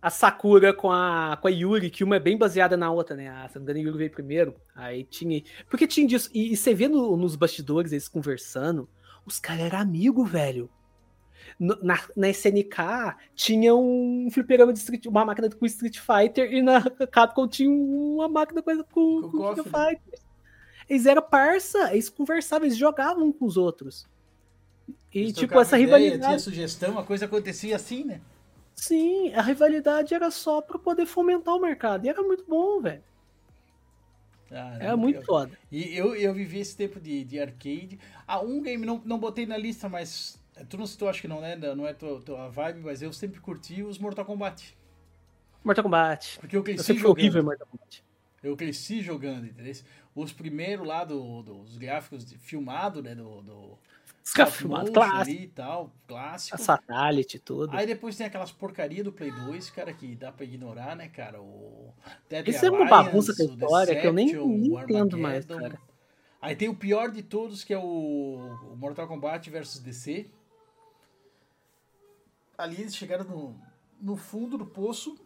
A 0.06 0.10
Sakura 0.12 0.72
com 0.72 0.92
a, 0.92 1.36
com 1.42 1.48
a 1.48 1.52
Yuri, 1.52 1.90
que 1.90 2.04
uma 2.04 2.18
é 2.18 2.20
bem 2.20 2.38
baseada 2.38 2.78
na 2.78 2.92
outra, 2.92 3.16
né? 3.16 3.28
A, 3.28 3.48
se 3.50 3.58
não 3.58 3.66
me 3.66 3.72
engano, 3.72 3.80
a 3.80 3.88
Yuri 3.88 3.98
veio 3.98 4.12
primeiro. 4.12 4.56
Aí 4.76 5.04
tinha. 5.04 5.42
Porque 5.70 5.88
tinha 5.88 6.06
disso. 6.08 6.30
E, 6.34 6.54
e 6.54 6.56
você 6.58 6.74
vê 6.76 6.88
no- 6.88 7.18
nos 7.18 7.36
bastidores 7.36 7.92
eles 7.92 8.08
conversando, 8.08 8.88
os 9.26 9.40
caras 9.40 9.64
eram 9.64 9.80
amigos, 9.80 10.30
velho. 10.30 10.70
No- 11.60 11.78
Na, 11.82 12.00
na 12.16 12.30
SNK 12.30 13.16
tinha 13.34 13.74
um 13.74 14.28
fliperama 14.32 14.72
de 14.74 14.80
Street, 14.80 15.06
uma 15.08 15.26
máquina 15.26 15.50
com 15.50 15.66
Street 15.66 15.98
Fighter 16.00 16.54
e 16.54 16.62
na 16.62 16.82
Capcom 17.12 17.48
tinha 17.48 17.70
uma 17.72 18.28
máquina 18.30 18.62
com, 18.62 18.84
com, 18.84 19.22
Com 19.32 19.50
of 19.50 19.64
KOF, 19.64 19.70
Fighters. 19.70 20.22
Eles 20.88 21.06
eram 21.08 21.22
parça, 21.24 21.92
eles 21.94 22.10
conversavam, 22.10 22.68
eles 22.68 22.78
jogavam 22.78 23.26
um 23.26 23.32
com 23.32 23.46
os 23.46 23.58
outros. 23.58 24.08
E 25.12 25.20
Eles 25.22 25.34
tipo, 25.34 25.60
essa 25.60 25.80
ideia, 25.80 25.98
rivalidade. 25.98 26.28
Tinha 26.28 26.40
sugestão, 26.40 27.00
a 27.00 27.04
coisa 27.04 27.26
acontecia 27.26 27.76
assim, 27.76 28.04
né? 28.04 28.22
Sim, 28.76 29.34
a 29.34 29.42
rivalidade 29.42 30.14
era 30.14 30.30
só 30.32 30.62
pra 30.62 30.78
poder 30.80 31.06
fomentar 31.06 31.56
o 31.56 31.60
mercado. 31.62 32.06
E 32.06 32.10
era 32.10 32.22
muito 32.22 32.46
bom, 32.48 32.80
velho. 32.82 33.04
Ah, 34.52 34.78
Era 34.80 34.96
muito 34.98 35.20
legal. 35.20 35.26
foda. 35.26 35.58
E 35.72 35.96
eu, 35.98 36.16
eu 36.16 36.34
vivi 36.34 36.60
esse 36.60 36.76
tempo 36.78 37.00
de, 37.00 37.24
de 37.24 37.40
arcade. 37.40 38.00
Ah, 38.28 38.40
um 38.42 38.62
game 38.62 38.86
não, 38.86 39.02
não 39.06 39.20
botei 39.20 39.46
na 39.46 39.58
lista, 39.58 39.90
mas. 39.90 40.42
Tu 40.70 40.78
não 40.78 40.86
citou, 40.88 41.10
acho 41.10 41.22
que 41.22 41.28
não, 41.28 41.42
né? 41.42 41.56
Não 41.56 41.86
é 41.88 41.94
tua, 41.94 42.22
tua 42.22 42.50
vibe, 42.50 42.80
mas 42.82 43.02
eu 43.02 43.12
sempre 43.12 43.40
curti 43.42 43.84
os 43.84 43.98
Mortal 44.00 44.26
Kombat. 44.26 44.78
Mortal 45.64 45.84
Kombat. 45.84 46.40
Porque 46.40 46.56
eu 46.56 46.64
Eu 46.78 46.84
cresci 46.84 46.84
sempre 46.84 47.02
fui 47.02 47.10
horrível 47.12 47.42
em 47.42 47.44
jogando. 47.44 47.46
Mortal 47.46 47.68
Kombat. 47.68 48.04
Eu 48.44 48.56
cresci 48.56 49.02
jogando, 49.02 49.46
entendeu? 49.48 49.74
Os 50.16 50.32
primeiros 50.32 50.86
lá 50.88 51.04
do, 51.04 51.42
dos 51.44 51.78
gráficos 51.78 52.26
de, 52.26 52.38
filmado, 52.38 53.02
né? 53.02 53.16
Do, 53.16 53.42
do 53.42 53.80
Motion 54.34 54.92
clássico. 54.94 55.42
e 55.42 55.48
tal, 55.48 55.92
clássico. 56.08 56.56
A 56.56 56.58
Fatality, 56.58 57.38
tudo. 57.40 57.76
Aí 57.76 57.86
depois 57.86 58.16
tem 58.18 58.26
aquelas 58.26 58.52
porcaria 58.52 59.04
do 59.04 59.12
Play 59.12 59.32
2, 59.32 59.70
cara, 59.70 59.94
que 59.94 60.16
dá 60.16 60.32
pra 60.32 60.44
ignorar, 60.46 60.96
né, 60.96 61.08
cara? 61.10 61.40
O 61.42 61.94
Deadly 62.28 62.56
Isso 62.56 62.66
é 62.66 62.70
uma 62.70 62.80
Alliance, 62.80 63.06
bagunça 63.06 63.36
com 63.36 63.44
a 63.44 63.46
o 63.46 63.50
história 63.50 64.02
que 64.02 64.08
eu 64.08 64.14
nem- 64.14 64.30
entendo 64.32 65.18
mais, 65.18 65.46
cara. 65.46 65.80
Aí 66.42 66.56
tem 66.56 66.68
o 66.70 66.76
pior 66.76 67.12
de 67.12 67.22
todos, 67.24 67.64
que 67.64 67.74
é 67.74 67.78
o, 67.78 67.82
o 68.72 68.76
Mortal 68.76 69.08
Kombat 69.08 69.50
versus 69.50 69.80
DC. 69.80 70.30
Ali 72.58 72.82
eles 72.82 72.96
chegaram 72.96 73.26
no, 73.26 73.56
no 74.02 74.16
fundo 74.16 74.58
do 74.58 74.66
poço. 74.66 75.18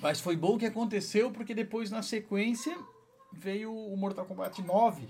Mas 0.00 0.20
foi 0.20 0.36
bom 0.36 0.56
que 0.56 0.66
aconteceu, 0.66 1.30
porque 1.30 1.52
depois, 1.54 1.90
na 1.90 2.02
sequência, 2.02 2.76
veio 3.32 3.74
o 3.74 3.96
Mortal 3.96 4.24
Kombat 4.24 4.62
9. 4.62 5.08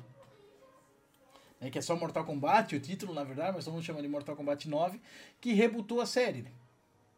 Né, 1.64 1.70
que 1.70 1.78
é 1.78 1.82
só 1.82 1.96
Mortal 1.96 2.24
Kombat, 2.24 2.76
o 2.76 2.80
título, 2.80 3.14
na 3.14 3.24
verdade, 3.24 3.52
mas 3.56 3.64
todo 3.64 3.74
mundo 3.74 3.84
chama 3.84 4.02
de 4.02 4.08
Mortal 4.08 4.36
Kombat 4.36 4.68
9, 4.68 5.00
que 5.40 5.52
rebutou 5.52 6.00
a 6.00 6.06
série. 6.06 6.42
né? 6.42 6.50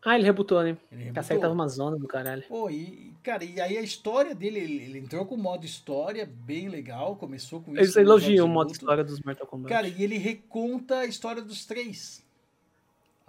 Ah, 0.05 0.15
ele 0.15 0.25
rebutou, 0.25 0.63
né? 0.63 0.77
Ele 0.93 1.11
Que 1.11 1.19
a 1.19 1.23
série 1.23 1.41
tava 1.41 1.53
rebutou. 1.53 1.55
uma 1.55 1.69
zona 1.69 1.99
do 1.99 2.07
caralho. 2.07 2.45
Pô, 2.49 2.71
e, 2.71 3.13
cara, 3.25 3.43
e 3.45 3.61
aí 3.61 3.77
a 3.77 3.83
história 3.83 4.37
dele, 4.37 4.61
ele, 4.61 4.75
ele 4.85 4.99
entrou 5.01 5.27
com 5.27 5.35
o 5.35 5.39
modo 5.39 5.67
história 5.67 6.25
bem 6.25 6.69
legal, 6.69 7.17
começou 7.17 7.61
com 7.61 7.73
isso. 7.73 7.81
Eles 7.81 7.97
elogiam 7.97 8.47
o 8.47 8.49
modo 8.49 8.71
história 8.71 9.03
dos 9.03 9.21
Mortal 9.21 9.47
Kombat. 9.49 9.69
Cara, 9.75 9.89
e 9.89 10.01
ele 10.03 10.17
reconta 10.17 10.99
a 11.01 11.07
história 11.07 11.43
dos 11.43 11.65
três. 11.67 12.25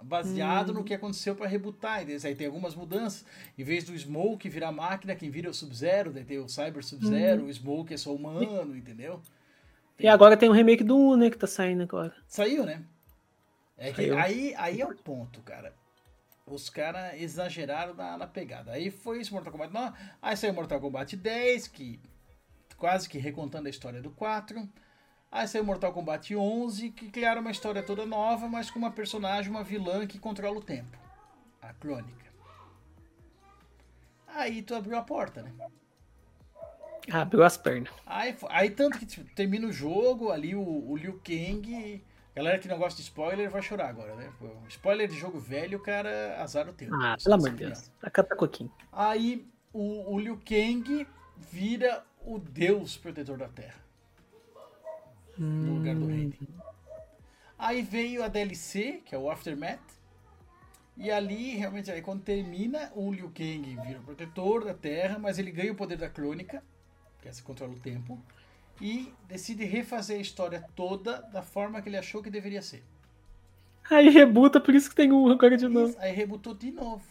Baseado 0.00 0.70
Hum. 0.70 0.74
no 0.74 0.84
que 0.84 0.94
aconteceu 0.94 1.34
pra 1.34 1.48
rebutar. 1.48 1.98
Aí 2.24 2.34
tem 2.36 2.46
algumas 2.46 2.76
mudanças. 2.76 3.24
Em 3.58 3.64
vez 3.64 3.82
do 3.82 3.98
Smoke 3.98 4.48
virar 4.48 4.70
máquina, 4.70 5.16
quem 5.16 5.28
vira 5.28 5.48
é 5.48 5.50
o 5.50 5.54
Sub-Zero. 5.54 6.12
Daí 6.12 6.22
tem 6.24 6.38
o 6.38 6.48
Cyber 6.48 6.84
Sub-Zero, 6.84 7.46
o 7.46 7.52
Smoke 7.52 7.92
é 7.92 7.96
só 7.96 8.14
humano, 8.14 8.76
entendeu? 8.76 9.20
E 9.98 10.06
agora 10.06 10.36
tem 10.36 10.48
o 10.48 10.52
remake 10.52 10.84
do 10.84 10.96
1, 10.96 11.16
né, 11.16 11.30
que 11.30 11.38
tá 11.38 11.46
saindo 11.46 11.82
agora. 11.82 12.14
Saiu, 12.26 12.64
né? 12.64 12.84
É 13.76 13.90
que 13.90 13.96
Saiu. 13.96 14.18
aí, 14.18 14.54
aí 14.56 14.80
é 14.80 14.86
o 14.86 14.94
ponto, 14.94 15.40
cara. 15.42 15.74
Os 16.46 16.70
caras 16.70 17.20
exageraram 17.20 17.94
na, 17.94 18.16
na 18.16 18.26
pegada. 18.26 18.72
Aí 18.72 18.90
foi 18.90 19.20
isso, 19.20 19.34
Mortal 19.34 19.52
Kombat 19.52 19.72
9. 19.72 19.98
Aí 20.22 20.36
saiu 20.36 20.54
Mortal 20.54 20.80
Kombat 20.80 21.16
10, 21.16 21.68
que 21.68 22.00
quase 22.76 23.08
que 23.08 23.18
recontando 23.18 23.66
a 23.66 23.70
história 23.70 24.00
do 24.00 24.10
4. 24.10 24.68
Aí 25.30 25.46
saiu 25.46 25.64
Mortal 25.64 25.92
Kombat 25.92 26.34
11, 26.34 26.90
que 26.90 27.10
criaram 27.10 27.42
uma 27.42 27.50
história 27.50 27.82
toda 27.82 28.06
nova, 28.06 28.48
mas 28.48 28.70
com 28.70 28.78
uma 28.78 28.90
personagem, 28.90 29.50
uma 29.50 29.62
vilã 29.62 30.06
que 30.06 30.18
controla 30.18 30.58
o 30.58 30.62
tempo. 30.62 30.96
A 31.60 31.74
Crônica. 31.74 32.26
Aí 34.26 34.62
tu 34.62 34.74
abriu 34.74 34.96
a 34.96 35.02
porta, 35.02 35.42
né? 35.42 35.52
Ah, 37.10 37.26
pegou 37.26 37.44
as 37.44 37.56
pernas. 37.56 37.92
Aí, 38.06 38.36
aí 38.48 38.70
tanto 38.70 38.98
que 38.98 39.06
tipo, 39.06 39.28
termina 39.34 39.66
o 39.66 39.72
jogo, 39.72 40.30
ali 40.30 40.54
o, 40.54 40.60
o 40.60 40.96
Liu 40.96 41.20
Kang. 41.24 42.02
Galera 42.34 42.58
que 42.58 42.68
não 42.68 42.78
gosta 42.78 42.96
de 42.96 43.02
spoiler 43.02 43.50
vai 43.50 43.60
chorar 43.62 43.88
agora, 43.88 44.14
né? 44.14 44.32
Pô, 44.38 44.46
Spoiler 44.68 45.08
de 45.08 45.18
jogo 45.18 45.40
velho, 45.40 45.80
cara, 45.80 46.40
azar 46.40 46.68
o 46.68 46.72
tempo. 46.72 46.94
Ah, 46.94 47.16
pelo 47.22 47.34
amor 47.34 47.50
de. 47.50 47.66
Deus. 47.66 47.90
Acata 48.02 48.36
coquinho. 48.36 48.72
Aí 48.92 49.46
o, 49.72 50.14
o 50.14 50.18
Liu 50.18 50.40
Kang 50.46 51.06
vira 51.36 52.04
o 52.24 52.38
deus 52.38 52.96
protetor 52.96 53.38
da 53.38 53.48
Terra. 53.48 53.80
No 55.36 55.76
lugar 55.76 55.94
do 55.94 56.06
Raiden. 56.06 56.48
Aí 57.58 57.82
veio 57.82 58.22
a 58.22 58.28
DLC, 58.28 59.02
que 59.04 59.14
é 59.14 59.18
o 59.18 59.30
Aftermath. 59.30 59.80
E 60.96 61.10
ali, 61.10 61.56
realmente, 61.56 61.90
aí 61.90 62.02
quando 62.02 62.22
termina, 62.22 62.90
o 62.94 63.12
Liu 63.12 63.30
Kang 63.34 63.76
vira 63.84 64.00
o 64.00 64.02
protetor 64.02 64.64
da 64.64 64.74
Terra, 64.74 65.18
mas 65.18 65.38
ele 65.38 65.50
ganha 65.52 65.72
o 65.72 65.76
poder 65.76 65.96
da 65.96 66.08
crônica, 66.08 66.62
que 67.20 67.28
é 67.28 67.32
se 67.32 67.42
controla 67.42 67.72
o 67.72 67.78
tempo, 67.80 68.18
e 68.80 69.12
decide 69.26 69.64
refazer 69.64 70.18
a 70.18 70.22
história 70.22 70.64
toda 70.76 71.20
da 71.32 71.42
forma 71.42 71.80
que 71.82 71.88
ele 71.88 71.96
achou 71.96 72.22
que 72.22 72.30
deveria 72.30 72.62
ser. 72.62 72.84
Aí 73.90 74.08
rebuta, 74.08 74.60
por 74.60 74.74
isso 74.74 74.88
que 74.90 74.96
tem 74.96 75.10
um 75.10 75.30
agora 75.30 75.56
de 75.56 75.66
novo. 75.66 75.96
Aí 75.98 76.12
rebutou 76.14 76.54
de 76.54 76.70
novo. 76.70 77.04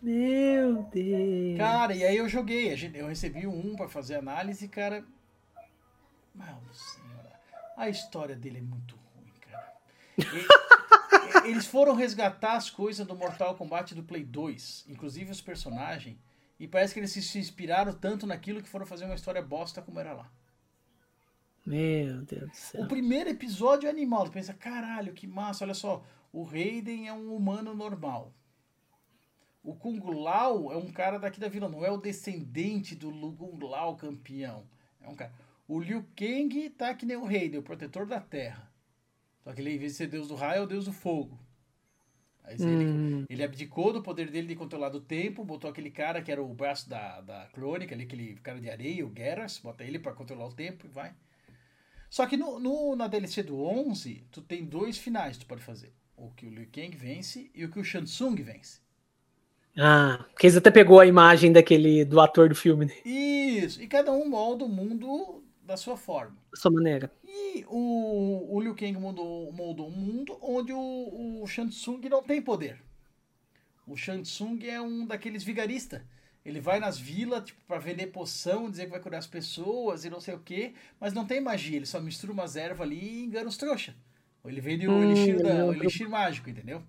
Meu 0.00 0.84
Deus. 0.84 1.58
Cara, 1.58 1.94
e 1.94 2.04
aí 2.04 2.16
eu 2.16 2.28
joguei. 2.28 2.72
Eu 2.94 3.08
recebi 3.08 3.46
um 3.46 3.74
pra 3.76 3.88
fazer 3.88 4.14
análise, 4.14 4.66
cara. 4.68 5.04
Meu 6.34 6.46
senhora. 6.72 7.32
A 7.76 7.88
história 7.88 8.34
dele 8.36 8.58
é 8.58 8.62
muito 8.62 8.94
ruim, 9.14 9.32
cara. 9.40 9.72
E- 11.44 11.48
eles 11.50 11.66
foram 11.66 11.94
resgatar 11.94 12.54
as 12.56 12.70
coisas 12.70 13.06
do 13.06 13.16
Mortal 13.16 13.54
Kombat 13.56 13.94
do 13.94 14.02
Play 14.02 14.24
2, 14.24 14.86
inclusive 14.88 15.30
os 15.30 15.40
personagens, 15.40 16.16
e 16.58 16.66
parece 16.66 16.92
que 16.94 17.00
eles 17.00 17.12
se 17.12 17.38
inspiraram 17.38 17.92
tanto 17.92 18.26
naquilo 18.26 18.62
que 18.62 18.68
foram 18.68 18.86
fazer 18.86 19.04
uma 19.04 19.14
história 19.14 19.42
bosta 19.42 19.80
como 19.82 20.00
era 20.00 20.12
lá. 20.12 20.30
Meu 21.64 22.22
Deus 22.22 22.50
do 22.50 22.54
O 22.78 22.86
céu. 22.86 22.88
primeiro 22.88 23.28
episódio 23.30 23.86
é 23.86 23.90
animal. 23.90 24.24
Tu 24.24 24.32
pensa, 24.32 24.54
caralho, 24.54 25.12
que 25.12 25.26
massa, 25.26 25.64
olha 25.64 25.74
só. 25.74 26.04
O 26.32 26.42
Raiden 26.42 27.08
é 27.08 27.12
um 27.12 27.34
humano 27.34 27.74
normal. 27.74 28.32
O 29.62 29.74
Kung 29.74 30.00
Lao 30.00 30.72
é 30.72 30.76
um 30.76 30.90
cara 30.90 31.18
daqui 31.18 31.38
da 31.38 31.48
vila, 31.48 31.68
não 31.68 31.84
é 31.84 31.90
o 31.90 31.98
descendente 31.98 32.94
do 32.94 33.10
Kung 33.36 33.58
Lao 33.66 33.96
campeão. 33.96 34.66
É 35.00 35.08
um 35.08 35.14
cara. 35.14 35.32
O 35.66 35.78
Liu 35.78 36.06
Kang 36.16 36.70
tá 36.70 36.94
que 36.94 37.04
nem 37.04 37.16
o 37.16 37.24
Raiden, 37.24 37.60
o 37.60 37.62
protetor 37.62 38.06
da 38.06 38.20
terra. 38.20 38.72
Só 39.44 39.52
que 39.52 39.60
ele, 39.60 39.74
em 39.74 39.78
vez 39.78 39.92
de 39.92 39.98
ser 39.98 40.06
deus 40.06 40.28
do 40.28 40.34
raio, 40.34 40.60
é 40.60 40.62
o 40.62 40.66
deus 40.66 40.86
do 40.86 40.92
fogo. 40.92 41.38
Aí 42.48 42.58
ele, 42.68 42.90
Hum. 42.90 43.26
ele 43.28 43.44
abdicou 43.44 43.92
do 43.92 44.02
poder 44.02 44.30
dele 44.30 44.48
de 44.48 44.56
controlar 44.56 44.88
do 44.90 45.00
tempo, 45.00 45.44
botou 45.44 45.70
aquele 45.70 45.90
cara 45.90 46.22
que 46.22 46.32
era 46.32 46.42
o 46.42 46.54
braço 46.54 46.88
da, 46.88 47.20
da 47.20 47.46
crônica, 47.52 47.94
ali, 47.94 48.04
aquele 48.04 48.34
cara 48.36 48.60
de 48.60 48.70
areia, 48.70 49.06
o 49.06 49.12
Geras, 49.16 49.58
bota 49.58 49.84
ele 49.84 49.98
pra 50.00 50.12
controlar 50.14 50.46
o 50.48 50.54
tempo 50.54 50.86
e 50.86 50.88
vai. 50.88 51.14
Só 52.10 52.26
que 52.26 52.36
no, 52.36 52.58
no- 52.60 52.96
na 52.96 53.08
DLC 53.08 53.42
do 53.42 53.62
11, 53.62 54.24
tu 54.30 54.42
tem 54.42 54.64
dois 54.64 54.98
finais 54.98 55.36
que 55.38 55.44
tu 55.44 55.48
pode 55.48 55.62
fazer. 55.62 55.92
O 56.16 56.30
que 56.32 56.46
o 56.46 56.50
Liu 56.50 56.68
Kang 56.72 56.96
vence 56.96 57.50
e 57.54 57.64
o 57.64 57.70
que 57.70 57.80
o 57.80 57.84
Shansung 57.84 58.36
vence. 58.42 58.80
Ah, 59.78 60.26
porque 60.30 60.46
eles 60.46 60.56
até 60.58 60.70
pegou 60.70 61.00
a 61.00 61.06
imagem 61.06 61.52
daquele 61.52 62.04
do 62.04 62.20
ator 62.20 62.48
do 62.50 62.54
filme, 62.54 62.84
né? 62.86 62.92
Isso, 63.04 63.82
e 63.82 63.86
cada 63.88 64.12
um 64.12 64.28
molda 64.28 64.64
o 64.64 64.68
mundo 64.68 65.42
da 65.68 65.76
sua 65.76 65.96
forma. 65.96 66.38
Da 66.52 66.60
sua 66.60 66.70
maneira. 66.70 67.10
E 67.24 67.64
o, 67.68 68.54
o 68.56 68.60
Liu 68.60 68.74
Kang 68.74 68.98
moldou, 68.98 69.52
moldou 69.52 69.88
um 69.88 69.92
mundo 69.92 70.38
onde 70.42 70.72
o, 70.72 71.42
o 71.42 71.46
Shansung 71.46 72.00
não 72.08 72.22
tem 72.22 72.40
poder. 72.42 72.82
O 73.86 73.96
Shansung 73.96 74.58
é 74.64 74.80
um 74.80 75.06
daqueles 75.06 75.42
vigaristas. 75.42 76.02
Ele 76.44 76.60
vai 76.60 76.78
nas 76.80 76.98
vilas 76.98 77.44
tipo, 77.44 77.60
para 77.66 77.78
vender 77.78 78.08
poção, 78.08 78.70
dizer 78.70 78.84
que 78.84 78.90
vai 78.92 79.00
curar 79.00 79.18
as 79.18 79.26
pessoas 79.26 80.04
e 80.04 80.10
não 80.10 80.20
sei 80.20 80.34
o 80.34 80.40
que, 80.40 80.74
mas 81.00 81.12
não 81.12 81.26
tem 81.26 81.40
magia, 81.40 81.76
ele 81.76 81.86
só 81.86 82.00
mistura 82.00 82.32
umas 82.32 82.56
ervas 82.56 82.82
ali 82.86 82.98
e 82.98 83.24
engana 83.24 83.48
os 83.48 83.56
trouxa. 83.56 83.94
Ou 84.42 84.50
ele 84.50 84.60
vende 84.60 84.88
o 84.88 85.02
Hum, 85.02 85.02
elixir, 85.02 85.40
da- 85.40 85.50
é 85.58 85.64
o 85.64 85.72
elixir 85.74 86.08
mágico, 86.08 86.48
entendeu? 86.48 86.82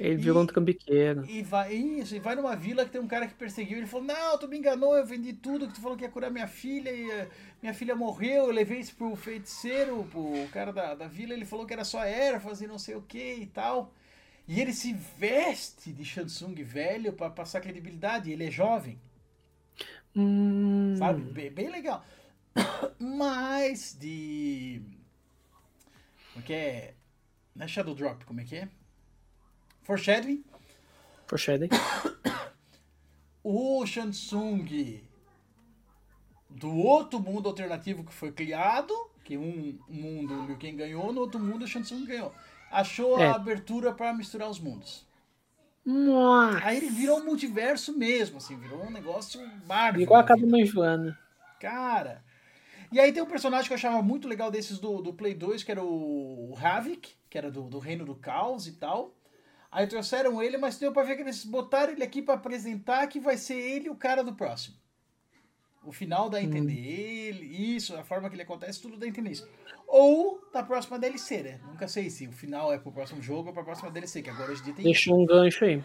Ele 0.00 0.16
E- 0.16 0.16
virou 0.20 0.42
um 0.42 0.46
trambiqueiro. 0.46 1.28
E 1.28 1.42
vai, 1.42 1.74
isso, 1.74 2.16
e 2.16 2.20
vai 2.20 2.34
numa 2.34 2.56
vila 2.56 2.84
que 2.84 2.90
tem 2.92 3.00
um 3.00 3.06
cara 3.08 3.26
que 3.28 3.34
perseguiu. 3.34 3.78
Ele 3.78 3.86
falou: 3.86 4.06
Não, 4.06 4.38
tu 4.38 4.48
me 4.48 4.58
enganou, 4.58 4.96
eu 4.96 5.06
vendi 5.06 5.32
tudo, 5.34 5.68
que 5.68 5.74
tu 5.74 5.80
falou 5.82 5.96
que 5.96 6.04
ia 6.04 6.10
curar 6.10 6.30
minha 6.30 6.48
filha, 6.48 6.90
e 6.90 7.10
eh, 7.10 7.28
minha 7.62 7.74
filha 7.74 7.94
morreu. 7.94 8.46
Eu 8.46 8.52
levei 8.52 8.80
isso 8.80 8.96
pro 8.96 9.14
feiticeiro, 9.16 10.04
pro 10.10 10.48
cara 10.52 10.72
da, 10.72 10.94
da 10.94 11.08
vila. 11.08 11.34
Ele 11.34 11.44
falou 11.44 11.66
que 11.66 11.72
era 11.74 11.84
só 11.84 12.04
ervas 12.04 12.60
e 12.62 12.66
não 12.66 12.78
sei 12.78 12.96
o 12.96 13.02
que 13.02 13.34
e 13.34 13.46
tal. 13.46 13.92
E 14.48 14.60
ele 14.60 14.72
se 14.72 14.92
veste 15.18 15.92
de 15.92 16.04
Shansung 16.04 16.54
velho 16.64 17.12
pra 17.12 17.30
passar 17.30 17.60
credibilidade. 17.60 18.32
Ele 18.32 18.46
é 18.46 18.50
jovem, 18.50 18.98
Hum, 20.14 20.94
sabe? 20.96 21.22
Bem, 21.22 21.50
bem 21.50 21.70
legal. 21.70 22.04
Mas 22.98 23.96
de. 23.98 24.82
Como 26.32 26.42
é 26.44 26.46
que 26.46 26.52
é? 26.52 26.94
Não 27.54 27.64
é 27.64 27.68
Shadow 27.68 27.94
Drop, 27.94 28.24
como 28.24 28.40
é 28.40 28.44
que 28.44 28.56
é? 28.56 28.68
Foreshadowing. 29.90 30.44
Foreshadowing. 31.26 31.70
o 33.42 33.84
Shansung 33.84 35.00
do 36.48 36.76
outro 36.76 37.18
mundo 37.18 37.48
alternativo 37.48 38.04
que 38.04 38.12
foi 38.12 38.30
criado, 38.30 38.94
que 39.24 39.36
um 39.36 39.76
mundo 39.88 40.42
o 40.42 40.46
Liu 40.46 40.56
Kang 40.56 40.76
ganhou, 40.76 41.12
no 41.12 41.20
outro 41.20 41.40
mundo 41.40 41.64
o 41.64 41.66
Shansung 41.66 42.04
ganhou. 42.06 42.32
Achou 42.70 43.18
É. 43.20 43.26
a 43.26 43.34
abertura 43.34 43.92
para 43.92 44.14
misturar 44.14 44.48
os 44.48 44.60
mundos. 44.60 45.04
Nossa. 45.84 46.64
Aí 46.64 46.76
ele 46.76 46.90
virou 46.90 47.18
um 47.18 47.24
multiverso 47.24 47.92
mesmo, 47.98 48.36
assim, 48.36 48.56
virou 48.56 48.84
um 48.84 48.90
negócio 48.92 49.40
bárbaro. 49.66 50.02
Igual 50.02 50.20
a 50.20 50.24
casa 50.24 50.46
da 50.46 50.64
Joana. 50.64 51.18
Cara. 51.58 52.22
E 52.92 53.00
aí 53.00 53.12
tem 53.12 53.24
um 53.24 53.26
personagem 53.26 53.66
que 53.66 53.72
eu 53.72 53.76
achava 53.76 54.00
muito 54.02 54.28
legal 54.28 54.52
desses 54.52 54.78
do, 54.78 55.02
do 55.02 55.12
Play 55.12 55.34
2, 55.34 55.64
que 55.64 55.72
era 55.72 55.82
o 55.82 56.56
Havik, 56.62 57.12
que 57.28 57.36
era 57.36 57.50
do, 57.50 57.62
do 57.62 57.80
Reino 57.80 58.04
do 58.04 58.14
Caos 58.14 58.68
e 58.68 58.72
tal. 58.74 59.16
Aí 59.70 59.86
trouxeram 59.86 60.42
ele, 60.42 60.56
mas 60.56 60.78
deu 60.78 60.92
pra 60.92 61.04
ver 61.04 61.14
que 61.16 61.22
eles 61.22 61.44
botaram 61.44 61.92
ele 61.92 62.02
aqui 62.02 62.20
pra 62.20 62.34
apresentar 62.34 63.06
que 63.06 63.20
vai 63.20 63.36
ser 63.36 63.54
ele 63.54 63.88
o 63.88 63.94
cara 63.94 64.24
do 64.24 64.34
próximo. 64.34 64.76
O 65.84 65.92
final 65.92 66.28
dá 66.28 66.38
a 66.38 66.42
entender 66.42 66.76
ele, 66.76 67.46
isso, 67.76 67.96
a 67.96 68.04
forma 68.04 68.28
que 68.28 68.34
ele 68.34 68.42
acontece, 68.42 68.82
tudo 68.82 68.98
dá 68.98 69.06
a 69.06 69.08
entender 69.08 69.30
isso. 69.30 69.48
Ou 69.86 70.40
da 70.52 70.62
próxima 70.62 70.98
DLC, 70.98 71.42
né? 71.42 71.60
Nunca 71.64 71.88
sei 71.88 72.10
se 72.10 72.26
o 72.26 72.32
final 72.32 72.72
é 72.72 72.78
pro 72.78 72.92
próximo 72.92 73.22
jogo 73.22 73.48
ou 73.48 73.54
pra 73.54 73.62
próxima 73.64 73.90
DLC, 73.90 74.22
que 74.22 74.28
agora 74.28 74.52
hoje 74.52 74.60
em 74.60 74.64
dia 74.64 74.74
tem 74.74 74.84
Deixou 74.84 75.20
um 75.20 75.24
gancho 75.24 75.64
aí. 75.64 75.82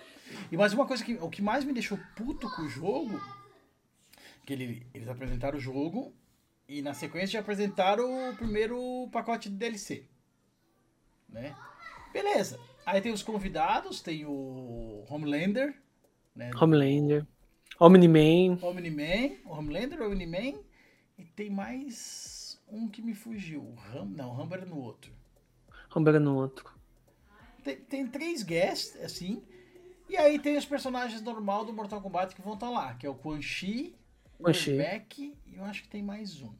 e 0.51 0.57
mais 0.57 0.73
uma 0.73 0.85
coisa 0.85 1.03
que 1.03 1.13
o 1.15 1.29
que 1.29 1.41
mais 1.41 1.63
me 1.63 1.71
deixou 1.71 1.97
puto 2.15 2.49
com 2.55 2.63
o 2.63 2.69
jogo, 2.69 3.21
que 4.45 4.51
ele, 4.51 4.85
eles 4.93 5.07
apresentaram 5.07 5.57
o 5.57 5.61
jogo 5.61 6.13
e 6.67 6.81
na 6.81 6.93
sequência 6.93 7.27
já 7.33 7.39
apresentaram 7.39 8.31
o 8.31 8.35
primeiro 8.35 9.07
pacote 9.11 9.49
de 9.49 9.55
DLC, 9.55 10.05
né? 11.29 11.55
Beleza. 12.11 12.59
Aí 12.85 13.01
tem 13.01 13.11
os 13.11 13.23
convidados, 13.23 14.01
tem 14.01 14.25
o 14.25 15.03
Homelander, 15.09 15.75
né? 16.35 16.51
Homelander. 16.59 17.25
Omni-Man. 17.79 18.59
Omni-Man, 18.61 19.37
o 19.45 19.51
Homelander, 19.51 20.01
o 20.01 20.11
Omni-Man 20.11 20.59
e 21.17 21.25
tem 21.25 21.49
mais 21.49 22.59
um 22.67 22.87
que 22.87 23.01
me 23.01 23.13
fugiu, 23.13 23.61
o 23.61 23.75
Ram, 23.75 24.05
não, 24.05 24.29
o 24.29 24.33
Rambo 24.33 24.55
era 24.55 24.65
no 24.65 24.79
outro. 24.79 25.11
Homelander 25.93 26.21
no 26.21 26.35
outro. 26.35 26.73
Tem, 27.63 27.77
tem 27.77 28.07
três 28.07 28.43
guests, 28.43 28.95
assim. 29.01 29.43
E 30.07 30.15
aí 30.15 30.37
tem 30.39 30.57
os 30.57 30.65
personagens 30.65 31.21
normal 31.21 31.65
do 31.65 31.73
Mortal 31.73 32.01
Kombat 32.01 32.35
que 32.35 32.41
vão 32.41 32.53
estar 32.53 32.69
lá, 32.69 32.93
que 32.93 33.07
é 33.07 33.09
o 33.09 33.15
Quan 33.15 33.41
Chi, 33.41 33.95
o 34.39 34.43
Quan 34.43 34.53
Chi. 34.53 34.71
Ermac 34.71 35.19
e 35.19 35.55
eu 35.55 35.63
acho 35.63 35.83
que 35.83 35.89
tem 35.89 36.03
mais 36.03 36.41
um. 36.41 36.53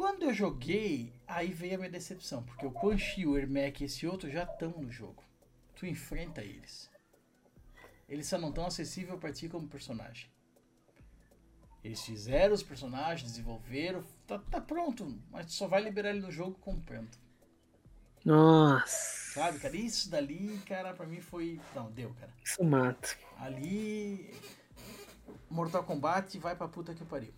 Quando 0.00 0.22
eu 0.22 0.32
joguei, 0.32 1.12
aí 1.28 1.52
veio 1.52 1.74
a 1.74 1.76
minha 1.76 1.90
decepção, 1.90 2.42
porque 2.42 2.64
o 2.64 2.70
Quan 2.70 2.96
Chi, 2.96 3.26
o 3.26 3.36
Ermac 3.36 3.82
e 3.82 3.84
esse 3.84 4.06
outro 4.06 4.30
já 4.30 4.44
estão 4.44 4.70
no 4.70 4.90
jogo. 4.90 5.22
Tu 5.76 5.84
enfrenta 5.84 6.40
eles. 6.40 6.90
Eles 8.08 8.26
só 8.26 8.38
não 8.38 8.48
estão 8.48 8.64
acessíveis 8.64 9.20
pra 9.20 9.30
ti 9.30 9.46
como 9.46 9.68
personagem. 9.68 10.30
Eles 11.84 12.00
fizeram 12.00 12.54
os 12.54 12.62
personagens, 12.62 13.30
desenvolveram, 13.30 14.02
tá, 14.26 14.38
tá 14.38 14.58
pronto, 14.58 15.20
mas 15.30 15.44
tu 15.44 15.52
só 15.52 15.68
vai 15.68 15.82
liberar 15.82 16.08
ele 16.08 16.20
no 16.20 16.32
jogo 16.32 16.58
comprando. 16.60 17.14
Nossa. 18.24 19.34
Sabe, 19.34 19.58
cara? 19.58 19.76
Isso 19.76 20.08
dali, 20.08 20.58
cara, 20.64 20.94
pra 20.94 21.06
mim 21.06 21.20
foi. 21.20 21.60
Não, 21.74 21.92
deu, 21.92 22.14
cara. 22.14 22.32
Isso 22.42 22.64
mata. 22.64 23.10
Ali. 23.38 24.34
Mortal 25.50 25.84
Kombat 25.84 26.38
vai 26.38 26.56
pra 26.56 26.68
puta 26.68 26.94
que 26.94 27.04
pariu. 27.04 27.34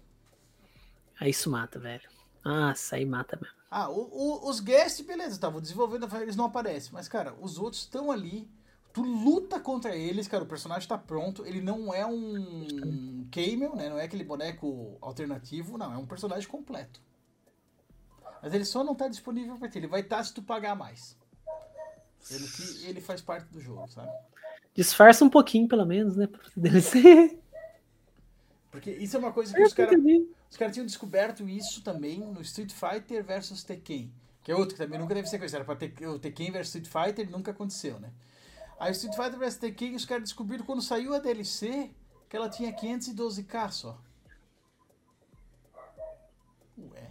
Aí 1.18 1.30
isso 1.30 1.50
mata, 1.50 1.80
velho. 1.80 2.21
Nossa, 2.44 2.96
aí 2.96 3.04
mata 3.06 3.38
mesmo. 3.40 3.56
Ah, 3.70 3.88
o- 3.88 4.08
o- 4.12 4.48
os 4.50 4.60
guests, 4.60 5.04
beleza, 5.06 5.30
estavam 5.32 5.60
desenvolvendo, 5.60 6.08
eles 6.20 6.36
não 6.36 6.44
aparecem. 6.46 6.92
Mas, 6.92 7.08
cara, 7.08 7.34
os 7.40 7.58
outros 7.58 7.82
estão 7.82 8.10
ali. 8.10 8.50
Tu 8.92 9.00
luta 9.02 9.58
contra 9.58 9.96
eles, 9.96 10.28
cara. 10.28 10.44
O 10.44 10.46
personagem 10.46 10.86
tá 10.86 10.98
pronto. 10.98 11.46
Ele 11.46 11.62
não 11.62 11.94
é 11.94 12.04
um 12.04 13.26
camel, 13.32 13.74
né? 13.74 13.88
Não 13.88 13.98
é 13.98 14.04
aquele 14.04 14.24
boneco 14.24 14.98
alternativo. 15.00 15.78
Não, 15.78 15.92
é 15.94 15.96
um 15.96 16.04
personagem 16.06 16.46
completo. 16.46 17.00
Mas 18.42 18.52
ele 18.52 18.66
só 18.66 18.84
não 18.84 18.94
tá 18.94 19.08
disponível 19.08 19.56
pra 19.56 19.68
ti. 19.70 19.78
Ele 19.78 19.86
vai 19.86 20.00
estar 20.00 20.22
se 20.22 20.34
tu 20.34 20.42
pagar 20.42 20.74
mais. 20.76 21.16
Sendo 22.20 22.46
que 22.48 22.84
ele 22.86 23.00
faz 23.00 23.22
parte 23.22 23.46
do 23.46 23.60
jogo, 23.60 23.88
sabe? 23.88 24.10
Disfarça 24.74 25.24
um 25.24 25.30
pouquinho, 25.30 25.66
pelo 25.66 25.86
menos, 25.86 26.14
né? 26.16 26.28
Porque 28.70 28.90
isso 28.90 29.16
é 29.16 29.18
uma 29.18 29.32
coisa 29.32 29.54
que 29.54 29.60
Eu 29.60 29.66
os 29.66 29.72
caras. 29.72 29.98
Os 30.52 30.56
caras 30.58 30.74
tinham 30.74 30.84
descoberto 30.84 31.48
isso 31.48 31.80
também 31.80 32.20
no 32.20 32.42
Street 32.42 32.70
Fighter 32.70 33.24
versus 33.24 33.64
Tekken. 33.64 34.12
Que 34.44 34.52
é 34.52 34.54
outro 34.54 34.74
que 34.74 34.82
também 34.82 34.98
nunca 34.98 35.14
deve 35.14 35.26
ser 35.26 35.38
conhecido. 35.38 35.56
Era 35.56 35.64
pra 35.64 35.74
ter, 35.74 36.06
o 36.06 36.18
Tekken 36.18 36.52
versus 36.52 36.74
Street 36.74 37.06
Fighter 37.06 37.30
nunca 37.30 37.52
aconteceu, 37.52 37.98
né? 37.98 38.12
Aí 38.78 38.90
o 38.90 38.92
Street 38.92 39.16
Fighter 39.16 39.38
versus 39.38 39.58
Tekken, 39.58 39.96
os 39.96 40.04
caras 40.04 40.24
descobriram 40.24 40.66
quando 40.66 40.82
saiu 40.82 41.14
a 41.14 41.18
DLC 41.18 41.90
que 42.28 42.36
ela 42.36 42.50
tinha 42.50 42.70
512k 42.70 43.70
só. 43.70 43.98
Ué. 46.76 47.10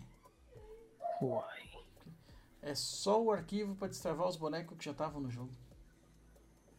Uai. 1.20 1.72
É 2.62 2.76
só 2.76 3.20
o 3.24 3.32
arquivo 3.32 3.74
pra 3.74 3.88
destravar 3.88 4.28
os 4.28 4.38
bonecos 4.38 4.78
que 4.78 4.86
já 4.86 4.92
estavam 4.92 5.20
no 5.20 5.32
jogo. 5.32 5.52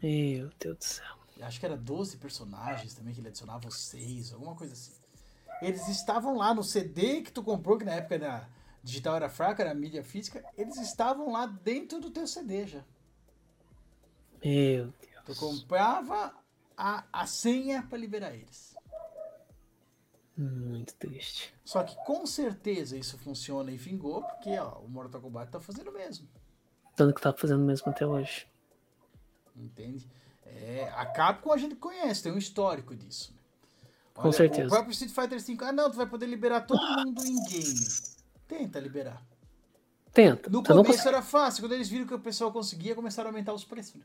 Meu 0.00 0.48
Deus 0.60 0.78
do 0.78 0.84
céu. 0.84 1.18
Acho 1.40 1.58
que 1.58 1.66
era 1.66 1.76
12 1.76 2.18
personagens 2.18 2.94
também 2.94 3.12
que 3.12 3.18
ele 3.18 3.26
adicionava 3.26 3.68
6, 3.68 4.32
alguma 4.32 4.54
coisa 4.54 4.74
assim. 4.74 5.01
Eles 5.62 5.86
estavam 5.88 6.36
lá 6.36 6.52
no 6.54 6.62
CD 6.62 7.22
que 7.22 7.32
tu 7.32 7.42
comprou, 7.42 7.78
que 7.78 7.84
na 7.84 7.92
época 7.94 8.18
da 8.18 8.48
digital 8.82 9.16
era 9.16 9.28
fraca, 9.28 9.62
era 9.62 9.74
mídia 9.74 10.02
física. 10.02 10.44
Eles 10.56 10.76
estavam 10.78 11.30
lá 11.30 11.46
dentro 11.46 12.00
do 12.00 12.10
teu 12.10 12.26
CD 12.26 12.66
já. 12.66 12.84
Meu 14.44 14.92
Tu 15.24 15.26
Deus. 15.26 15.38
comprava 15.38 16.34
a, 16.76 17.04
a 17.12 17.26
senha 17.26 17.82
pra 17.82 17.96
liberar 17.98 18.34
eles. 18.34 18.74
Muito 20.36 20.94
triste. 20.94 21.54
Só 21.64 21.84
que 21.84 21.94
com 22.04 22.26
certeza 22.26 22.96
isso 22.96 23.18
funciona 23.18 23.70
e 23.70 23.76
vingou, 23.76 24.22
porque 24.24 24.58
ó, 24.58 24.78
o 24.80 24.88
Mortal 24.88 25.20
Kombat 25.20 25.52
tá 25.52 25.60
fazendo 25.60 25.90
o 25.90 25.92
mesmo. 25.92 26.28
Tanto 26.96 27.14
que 27.14 27.20
tá 27.20 27.32
fazendo 27.32 27.62
mesmo 27.64 27.90
até 27.90 28.06
hoje. 28.06 28.48
Entende? 29.54 30.10
É, 30.44 30.90
a 30.96 31.06
Capcom 31.06 31.52
a 31.52 31.56
gente 31.58 31.76
conhece, 31.76 32.22
tem 32.22 32.32
um 32.32 32.38
histórico 32.38 32.96
disso. 32.96 33.32
né? 33.32 33.41
Com 34.14 34.32
certeza. 34.32 34.66
O 34.66 34.70
próprio 34.70 34.92
Street 34.92 35.12
Fighter 35.12 35.40
V, 35.40 35.64
ah 35.64 35.72
não, 35.72 35.90
tu 35.90 35.96
vai 35.96 36.06
poder 36.06 36.26
liberar 36.26 36.62
todo 36.62 36.80
mundo 36.80 37.24
em 37.24 37.42
game. 37.44 37.74
Tenta 38.46 38.78
liberar. 38.78 39.22
Tenta. 40.12 40.50
No 40.50 40.62
começo 40.62 40.84
consegue 40.84 41.08
era 41.08 41.22
fácil, 41.22 41.62
quando 41.64 41.72
eles 41.72 41.88
viram 41.88 42.06
que 42.06 42.14
o 42.14 42.18
pessoal 42.18 42.52
conseguia, 42.52 42.94
começaram 42.94 43.30
a 43.30 43.32
aumentar 43.32 43.54
os 43.54 43.64
preços. 43.64 43.94
Né? 43.94 44.02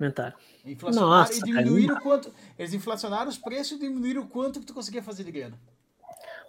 aumentar. 0.00 0.34
Inflacionaram 0.64 1.18
Nossa, 1.18 1.34
e 1.34 1.42
diminuíram 1.42 1.96
o 1.96 2.00
quanto. 2.00 2.32
Eles 2.58 2.72
inflacionaram 2.72 3.28
os 3.28 3.36
preços 3.36 3.72
e 3.72 3.80
diminuíram 3.80 4.22
o 4.22 4.26
quanto 4.26 4.58
que 4.58 4.66
tu 4.66 4.72
conseguia 4.72 5.02
fazer 5.02 5.24
de 5.24 5.30
grana. 5.30 5.58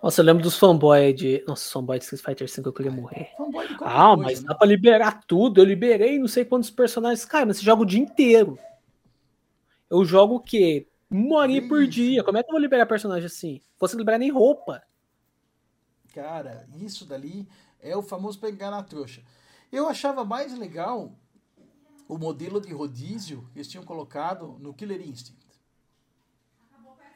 Nossa, 0.02 0.22
eu 0.22 0.26
lembro 0.26 0.42
dos 0.42 0.58
fanboy 0.58 1.14
de. 1.14 1.44
Nossa, 1.46 1.70
fanboy 1.70 2.00
de 2.00 2.06
Street 2.06 2.24
Fighter 2.24 2.48
V 2.48 2.70
eu 2.70 2.74
queria 2.74 2.92
morrer. 2.92 3.32
Fanboy 3.38 3.68
de 3.68 3.76
qualquer 3.76 3.96
Ah, 3.96 4.16
coisa, 4.16 4.24
mas 4.24 4.42
né? 4.42 4.48
dá 4.48 4.56
pra 4.56 4.68
liberar 4.68 5.22
tudo. 5.28 5.62
Eu 5.62 5.66
liberei 5.66 6.18
não 6.18 6.28
sei 6.28 6.46
quantos 6.46 6.70
personagens. 6.70 7.26
Cara, 7.26 7.46
mas 7.46 7.58
você 7.58 7.64
joga 7.64 7.84
o 7.84 7.86
dia 7.86 8.00
inteiro. 8.00 8.58
Eu 9.90 10.06
jogo 10.06 10.36
o 10.36 10.40
quê? 10.40 10.88
Uma 11.12 11.40
horinha 11.40 11.68
por 11.68 11.86
dia. 11.86 12.24
Como 12.24 12.38
é 12.38 12.44
que 12.44 12.50
eu 12.50 12.54
vou 12.54 12.62
liberar 12.62 12.86
personagem 12.86 13.26
assim? 13.26 13.62
Fosse 13.78 13.98
liberar 13.98 14.18
nem 14.18 14.32
roupa. 14.32 14.82
Cara, 16.14 16.66
isso 16.78 17.06
dali 17.06 17.48
é 17.82 17.96
o 17.98 18.02
famoso 18.02 18.40
pegar 18.40 18.72
na 18.72 18.82
trouxa. 18.82 19.22
Eu 19.70 19.90
achava 19.90 20.24
mais 20.24 20.58
legal 20.58 21.12
o 22.08 22.18
modelo 22.18 22.62
de 22.62 22.74
rodízio 22.74 23.46
que 23.52 23.60
eles 23.60 23.68
tinham 23.68 23.84
colocado 23.84 24.58
no 24.60 24.74
Killer 24.74 25.02
Instinct. 25.02 25.42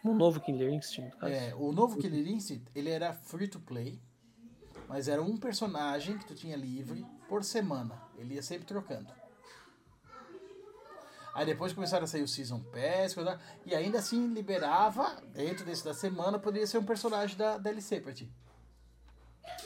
Um 0.04 0.14
novo 0.14 0.42
Killer 0.42 0.74
Instinct. 0.74 1.16
no. 1.22 1.28
É, 1.28 1.56
o 1.56 1.72
novo 1.72 1.98
Killer 1.98 2.28
Instinct, 2.28 2.70
ele 2.76 2.90
era 2.90 3.14
free 3.14 3.48
to 3.48 3.60
play, 3.60 4.00
mas 4.88 5.08
era 5.08 5.22
um 5.22 5.38
personagem 5.38 6.18
que 6.18 6.26
tu 6.26 6.36
tinha 6.36 6.56
livre 6.56 7.06
por 7.28 7.44
semana. 7.44 8.02
Ele 8.18 8.36
ia 8.36 8.44
sempre 8.44 8.66
trocando. 8.66 9.08
Aí 11.36 11.46
depois 11.46 11.74
começaram 11.74 12.06
a 12.06 12.08
sair 12.08 12.24
o 12.24 12.28
Season 12.30 12.62
Pass, 12.62 13.14
coisa, 13.14 13.38
e 13.66 13.76
ainda 13.76 14.00
assim 14.00 14.26
liberava, 14.34 15.22
dentro 15.34 15.66
desse 15.66 15.84
da 15.84 15.94
semana, 15.94 16.40
poderia 16.40 16.66
ser 16.66 16.78
um 16.78 16.86
personagem 16.86 17.36
da 17.36 17.58
DLC 17.58 18.00
pra 18.00 18.14
ti. 18.14 18.32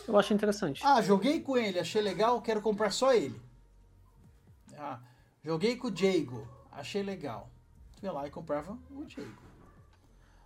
Eu 0.08 0.18
acho 0.18 0.34
interessante. 0.34 0.82
Ah, 0.84 1.00
joguei 1.00 1.42
com 1.42 1.56
ele, 1.56 1.80
achei 1.80 2.02
legal, 2.02 2.42
quero 2.42 2.60
comprar 2.60 2.90
só 2.90 3.14
ele. 3.14 3.40
Ah, 4.76 5.00
joguei 5.44 5.78
com 5.78 5.90
o 5.90 5.96
Jago, 5.96 6.48
achei 6.72 7.04
legal. 7.04 7.52
Tu 7.98 8.04
ia 8.04 8.12
lá 8.12 8.26
e 8.26 8.32
comprava 8.32 8.76
o 8.90 9.08
Jago. 9.08 9.44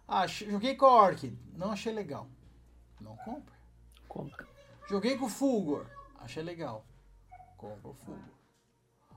Ah, 0.06 0.28
joguei 0.28 0.76
com 0.76 0.88
a 0.88 1.06
Orchid, 1.06 1.40
não 1.56 1.72
achei 1.72 1.94
legal. 1.94 2.28
Não 3.00 3.16
compra. 3.16 3.56
Compra. 4.10 4.46
Joguei 4.90 5.18
com 5.18 5.28
o 5.28 5.30
Fulgor, 5.30 5.86
achei 6.20 6.44
legal. 6.44 6.86
Compra 7.56 7.92
o 7.92 7.94
Fulgor. 7.94 8.43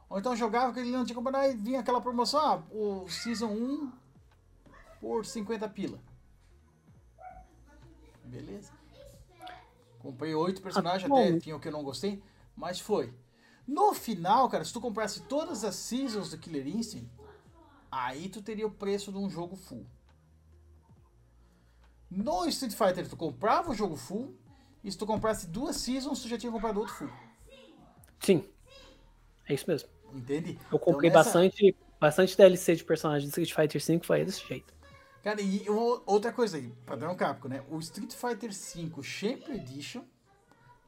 Ou 0.09 0.19
então 0.19 0.37
jogava 0.37 0.73
que 0.73 0.81
ele 0.81 0.91
não 0.91 1.05
tinha 1.05 1.17
comprado, 1.17 1.37
aí 1.37 1.57
vinha 1.57 1.81
aquela 1.81 2.01
promoção, 2.01 2.41
ah, 2.41 2.63
o 2.71 3.09
Season 3.09 3.49
1 3.49 3.93
por 5.01 5.27
50 5.27 5.69
pila. 5.69 5.99
Beleza. 8.25 8.73
Comprei 9.99 10.35
oito 10.35 10.63
personagens, 10.63 11.11
Ah, 11.11 11.15
até 11.15 11.39
tinha 11.41 11.57
o 11.57 11.61
que 11.61 11.69
eu 11.69 11.73
não 11.73 11.83
gostei, 11.83 12.23
mas 12.55 12.79
foi. 12.79 13.13
No 13.67 13.93
final, 13.93 14.49
cara, 14.49 14.65
se 14.65 14.73
tu 14.73 14.81
comprasse 14.81 15.23
todas 15.23 15.65
as 15.65 15.75
Seasons 15.75 16.31
do 16.31 16.39
Killer 16.39 16.67
Instinct, 16.69 17.11
aí 17.91 18.29
tu 18.29 18.41
teria 18.41 18.67
o 18.67 18.71
preço 18.71 19.11
de 19.11 19.19
um 19.19 19.29
jogo 19.29 19.57
full. 19.57 19.85
No 22.09 22.47
Street 22.47 22.73
Fighter, 22.73 23.09
tu 23.09 23.17
comprava 23.17 23.71
o 23.73 23.75
jogo 23.75 23.97
full, 23.97 24.39
e 24.85 24.93
se 24.93 24.97
tu 24.97 25.05
comprasse 25.05 25.49
duas 25.49 25.77
Seasons, 25.77 26.23
tu 26.23 26.29
já 26.29 26.39
tinha 26.39 26.53
comprado 26.53 26.79
outro 26.79 26.95
full. 26.95 27.11
Sim. 28.21 28.49
É 29.49 29.55
isso 29.55 29.65
mesmo. 29.67 29.89
Entende? 30.17 30.59
Eu 30.73 30.79
comprei 30.79 31.11
Então, 31.11 31.21
nessa- 31.21 31.39
bastante, 31.39 31.77
bastante 32.01 32.37
DLC 32.37 32.77
de 32.77 32.85
personagem 32.85 33.29
de 33.29 33.29
Street 33.29 33.53
Fighter 33.53 33.99
V, 33.99 34.05
foi 34.05 34.25
desse 34.25 34.47
jeito. 34.47 34.75
Cara, 35.23 35.41
e 35.43 35.69
outra 35.69 36.33
coisa 36.33 36.57
aí, 36.57 36.73
padrão 36.87 37.15
Capcom, 37.17 37.49
né? 37.49 37.63
O 37.69 37.79
Street 37.81 38.13
Fighter 38.13 38.51
V 38.51 39.03
Champion 39.03 39.55
Edition, 39.55 40.05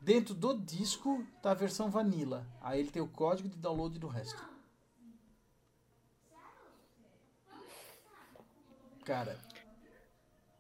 dentro 0.01 0.33
do 0.35 0.57
disco 0.57 1.27
tá 1.43 1.51
a 1.51 1.55
versão 1.55 1.91
Vanilla. 1.91 2.47
Aí 2.61 2.81
ele 2.81 2.91
tem 2.91 3.03
o 3.03 3.09
código 3.09 3.49
de 3.49 3.57
download 3.57 3.99
do 3.99 4.07
resto. 4.07 4.41
Cara, 9.05 9.39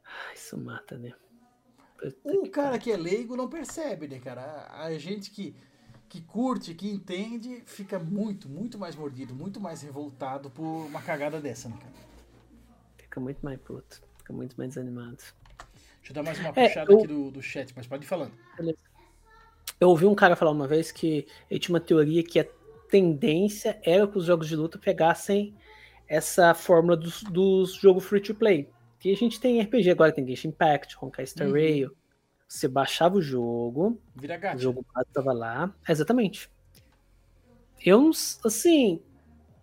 Ah, 0.04 0.34
Isso 0.34 0.56
mata, 0.58 0.96
né? 0.96 1.12
o 2.24 2.48
cara 2.48 2.78
que 2.78 2.90
é 2.90 2.96
leigo 2.96 3.36
não 3.36 3.48
percebe, 3.48 4.08
né, 4.08 4.18
cara? 4.20 4.66
A 4.72 4.96
gente 4.98 5.30
que, 5.30 5.54
que 6.08 6.20
curte, 6.22 6.74
que 6.74 6.88
entende, 6.88 7.62
fica 7.66 7.98
muito, 7.98 8.48
muito 8.48 8.78
mais 8.78 8.96
mordido, 8.96 9.34
muito 9.34 9.60
mais 9.60 9.82
revoltado 9.82 10.48
por 10.50 10.62
uma 10.86 11.02
cagada 11.02 11.40
dessa, 11.40 11.68
né, 11.68 11.76
cara? 11.78 11.92
Fica 12.96 13.20
muito 13.20 13.38
mais 13.42 13.58
puto. 13.60 14.00
Fica 14.18 14.32
muito 14.32 14.54
mais 14.56 14.70
desanimado. 14.70 15.16
Deixa 15.16 16.10
eu 16.10 16.14
dar 16.14 16.22
mais 16.22 16.38
uma 16.38 16.48
É, 16.50 16.68
puxada 16.68 16.92
eu- 16.92 16.98
aqui 16.98 17.06
do, 17.06 17.30
do 17.30 17.42
chat, 17.42 17.72
mas 17.76 17.86
pode 17.86 18.04
ir 18.04 18.08
falando. 18.08 18.32
Eu 19.80 19.90
ouvi 19.90 20.06
um 20.06 20.14
cara 20.14 20.34
falar 20.34 20.50
uma 20.50 20.66
vez 20.66 20.90
que 20.90 21.26
ele 21.50 21.60
tinha 21.60 21.74
uma 21.74 21.80
teoria 21.80 22.22
que 22.22 22.40
a 22.40 22.46
tendência 22.90 23.78
era 23.84 24.06
que 24.08 24.18
os 24.18 24.24
jogos 24.24 24.48
de 24.48 24.56
luta 24.56 24.78
pegassem 24.78 25.54
essa 26.08 26.54
fórmula 26.54 26.96
dos, 26.96 27.22
dos 27.24 27.74
jogos 27.74 28.04
free 28.04 28.20
to 28.20 28.34
play. 28.34 28.68
Que 28.98 29.12
a 29.12 29.16
gente 29.16 29.38
tem 29.38 29.60
RPG 29.60 29.90
agora, 29.90 30.10
tem 30.10 30.26
Genshin 30.26 30.48
Impact, 30.48 30.96
Honkai 31.00 31.26
Star 31.26 31.46
Uhum. 31.46 31.52
Rail. 31.52 31.96
Você 32.48 32.66
baixava 32.66 33.16
o 33.16 33.22
jogo, 33.22 34.00
Vira 34.16 34.36
o 34.36 34.40
gato. 34.40 34.58
jogo 34.58 34.84
base 34.94 35.06
tava 35.12 35.32
lá. 35.34 35.72
Exatamente. 35.86 36.50
Eu 37.84 38.10
assim, 38.42 39.02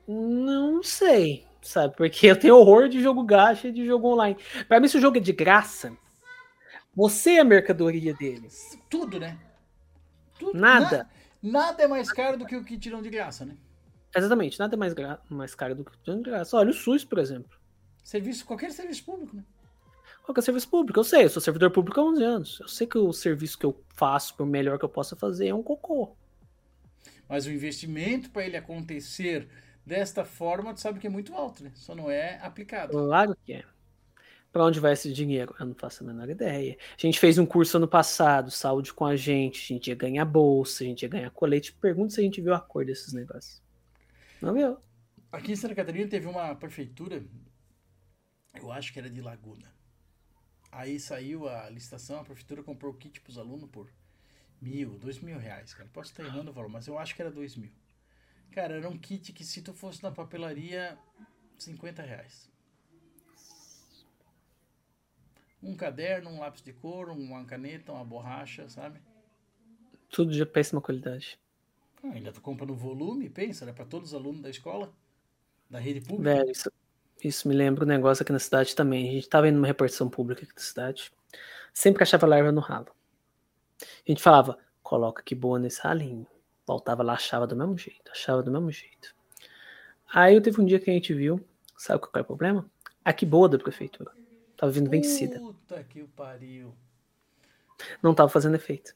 não 0.08 0.84
sei, 0.84 1.46
sabe? 1.64 1.96
Porque 1.98 2.28
eu 2.28 2.40
tenho 2.40 2.56
horror 2.56 2.88
de 2.88 3.02
jogo 3.02 3.24
gacha 3.24 3.68
e 3.70 3.72
de 3.72 3.86
jogo 3.86 4.14
online. 4.14 4.38
Pra 4.68 4.80
mim, 4.80 4.88
se 4.88 4.98
o 4.98 5.02
jogo 5.02 5.18
é 5.18 5.20
de 5.20 5.34
graça, 5.34 5.98
você 6.96 7.32
é 7.32 7.40
a 7.40 7.44
mercadoria 7.44 8.14
dele. 8.14 8.48
Tudo, 8.88 9.20
né? 9.20 9.38
Tudo, 10.38 10.58
Nada. 10.58 11.10
na- 11.42 11.52
nada 11.60 11.84
é 11.84 11.88
mais 11.88 12.12
caro 12.12 12.38
do 12.38 12.46
que 12.46 12.56
o 12.56 12.64
que 12.64 12.78
tiram 12.78 13.02
de 13.02 13.10
graça, 13.10 13.46
né? 13.46 13.58
Exatamente, 14.16 14.60
nada 14.60 14.76
é 14.76 14.78
mais, 14.78 14.94
mais 15.28 15.56
caro 15.56 15.76
do 15.76 15.84
que 15.84 15.92
o 16.12 16.16
de 16.16 16.22
graça. 16.22 16.56
Olha 16.56 16.70
o 16.70 16.74
SUS, 16.74 17.04
por 17.04 17.18
exemplo. 17.18 17.58
Serviço, 18.04 18.46
qualquer 18.46 18.72
serviço 18.72 19.04
público, 19.04 19.36
né? 19.36 19.44
Qual 20.26 20.34
que 20.34 20.40
é 20.40 20.42
o 20.42 20.44
serviço 20.44 20.68
público? 20.68 21.00
Eu 21.00 21.04
sei, 21.04 21.26
eu 21.26 21.30
sou 21.30 21.40
servidor 21.40 21.70
público 21.70 22.02
há 22.02 22.04
11 22.04 22.24
anos. 22.24 22.60
Eu 22.60 22.68
sei 22.68 22.88
que 22.88 22.98
o 22.98 23.14
serviço 23.14 23.60
que 23.60 23.66
eu 23.66 23.80
faço, 23.90 24.36
por 24.36 24.48
melhor 24.48 24.80
que 24.80 24.84
eu 24.84 24.90
possa 24.90 25.16
fazer, 25.16 25.50
é 25.50 25.54
um 25.54 25.62
cocô. 25.62 26.16
Mas 27.30 27.46
o 27.46 27.52
investimento 27.52 28.32
para 28.32 28.44
ele 28.44 28.58
acontecer 28.58 29.48
desta 29.86 30.26
forma, 30.26 30.74
tu 30.74 30.82
sabe 30.82 31.00
que 31.00 31.06
é 31.06 31.12
muito 31.12 31.32
alto, 31.36 31.64
né? 31.64 31.72
Só 31.76 31.94
não 31.94 32.10
é 32.10 32.40
aplicado. 32.42 32.92
Claro 32.92 33.38
que 33.46 33.54
é. 33.54 33.64
Pra 34.52 34.66
onde 34.66 34.80
vai 34.80 34.94
esse 34.94 35.14
dinheiro? 35.14 35.54
Eu 35.60 35.66
não 35.68 35.76
faço 35.76 36.04
a 36.04 36.08
menor 36.08 36.28
ideia. 36.28 36.76
A 36.98 37.02
gente 37.02 37.20
fez 37.20 37.38
um 37.38 37.46
curso 37.46 37.78
ano 37.78 37.88
passado, 37.88 38.50
saúde 38.50 38.92
com 38.94 39.06
a 39.06 39.16
gente, 39.16 39.62
a 39.62 39.76
gente 39.76 39.88
ia 39.90 39.96
ganhar 39.96 40.26
bolsa, 40.26 40.84
a 40.84 40.88
gente 40.88 41.04
ia 41.04 41.10
ganhar 41.10 41.30
colete. 41.30 41.72
Pergunta 41.74 42.16
se 42.16 42.22
a 42.22 42.24
gente 42.24 42.42
viu 42.42 42.54
a 42.56 42.60
cor 42.60 42.84
desses 42.84 43.14
negócios. 43.14 43.62
Não 44.42 44.54
viu? 44.54 44.78
Aqui 45.32 45.52
em 45.52 45.56
Santa 45.56 45.76
Catarina 45.76 46.10
teve 46.10 46.26
uma 46.26 46.56
prefeitura, 46.56 47.24
eu 48.60 48.72
acho 48.72 48.92
que 48.92 48.98
era 48.98 49.10
de 49.10 49.22
Laguna. 49.22 49.75
Aí 50.76 51.00
saiu 51.00 51.48
a 51.48 51.70
licitação, 51.70 52.20
a 52.20 52.24
prefeitura 52.26 52.62
comprou 52.62 52.92
o 52.92 52.98
kit 52.98 53.22
para 53.22 53.32
os 53.32 53.38
alunos 53.38 53.70
por 53.70 53.90
mil, 54.62 55.00
dois 55.00 55.20
mil 55.22 55.40
reais, 55.40 55.74
cara. 55.74 55.90
Posso 55.94 56.12
estar 56.12 56.26
errando 56.26 56.52
o 56.52 56.54
valor, 56.54 56.68
mas 56.68 56.86
eu 56.86 57.00
acho 57.00 57.16
que 57.16 57.22
era 57.22 57.32
dois 57.32 57.56
mil. 57.56 57.72
Cara, 58.52 58.76
era 58.76 58.90
um 58.90 58.98
kit 58.98 59.32
que 59.32 59.46
se 59.46 59.62
tu 59.62 59.74
fosse 59.74 60.04
na 60.04 60.12
papelaria, 60.12 60.98
50 61.58 62.02
reais. 62.02 62.52
Um 65.64 65.78
caderno, 65.78 66.30
um 66.30 66.40
lápis 66.42 66.62
de 66.62 66.74
cor, 66.74 67.10
uma 67.10 67.46
caneta, 67.46 67.94
uma 67.94 68.04
borracha, 68.04 68.68
sabe? 68.68 69.00
Tudo 70.10 70.34
de 70.34 70.46
péssima 70.46 70.82
qualidade. 70.82 71.40
Ah, 72.04 72.12
ainda 72.12 72.34
tu 72.34 72.42
compra 72.42 72.66
no 72.66 72.76
volume, 72.76 73.30
pensa, 73.30 73.64
era 73.64 73.74
para 73.74 73.86
todos 73.86 74.10
os 74.10 74.14
alunos 74.14 74.42
da 74.42 74.50
escola, 74.50 74.94
da 75.70 75.80
rede 75.80 76.02
pública. 76.02 76.36
Velho, 76.36 76.52
isso, 76.52 76.70
isso 77.28 77.48
me 77.48 77.56
lembra 77.56 77.84
um 77.84 77.88
negócio 77.88 78.24
aqui 78.24 78.32
na 78.32 78.40
cidade 78.40 78.76
também. 78.76 79.10
A 79.10 79.12
gente 79.14 79.30
tava 79.30 79.48
indo 79.48 79.56
numa 79.56 79.68
repartição 79.68 80.10
pública 80.10 80.44
aqui 80.44 80.54
da 80.54 80.62
cidade. 80.62 81.12
Sempre 81.74 82.04
achava 82.04 82.26
larva 82.28 82.52
no 82.52 82.62
ralo. 82.62 82.88
A 83.82 83.86
gente 84.12 84.22
falava, 84.22 84.58
coloca 84.82 85.22
que 85.24 85.36
boa 85.36 85.60
nesse 85.60 85.82
ralinho. 85.82 86.28
Voltava 86.66 87.04
lá, 87.04 87.14
achava 87.14 87.46
do 87.46 87.56
mesmo 87.56 87.78
jeito, 87.78 88.12
achava 88.12 88.42
do 88.42 88.52
mesmo 88.52 88.72
jeito. 88.72 89.14
Aí 90.12 90.40
teve 90.42 90.62
um 90.62 90.66
dia 90.66 90.80
que 90.80 90.90
a 90.90 90.94
gente 90.94 91.14
viu, 91.14 91.46
sabe 91.78 92.00
qual 92.00 92.12
é 92.16 92.22
o 92.22 92.26
problema? 92.26 92.70
A 93.04 93.14
que 93.14 93.26
boa 93.26 93.50
da 93.50 93.58
prefeitura. 93.58 94.12
Tava 94.58 94.72
vindo 94.72 94.90
vencida. 94.90 95.40
Puta 95.40 95.84
que 95.84 96.04
pariu. 96.04 96.74
Não 98.02 98.16
tava 98.16 98.30
fazendo 98.30 98.56
efeito. 98.56 98.96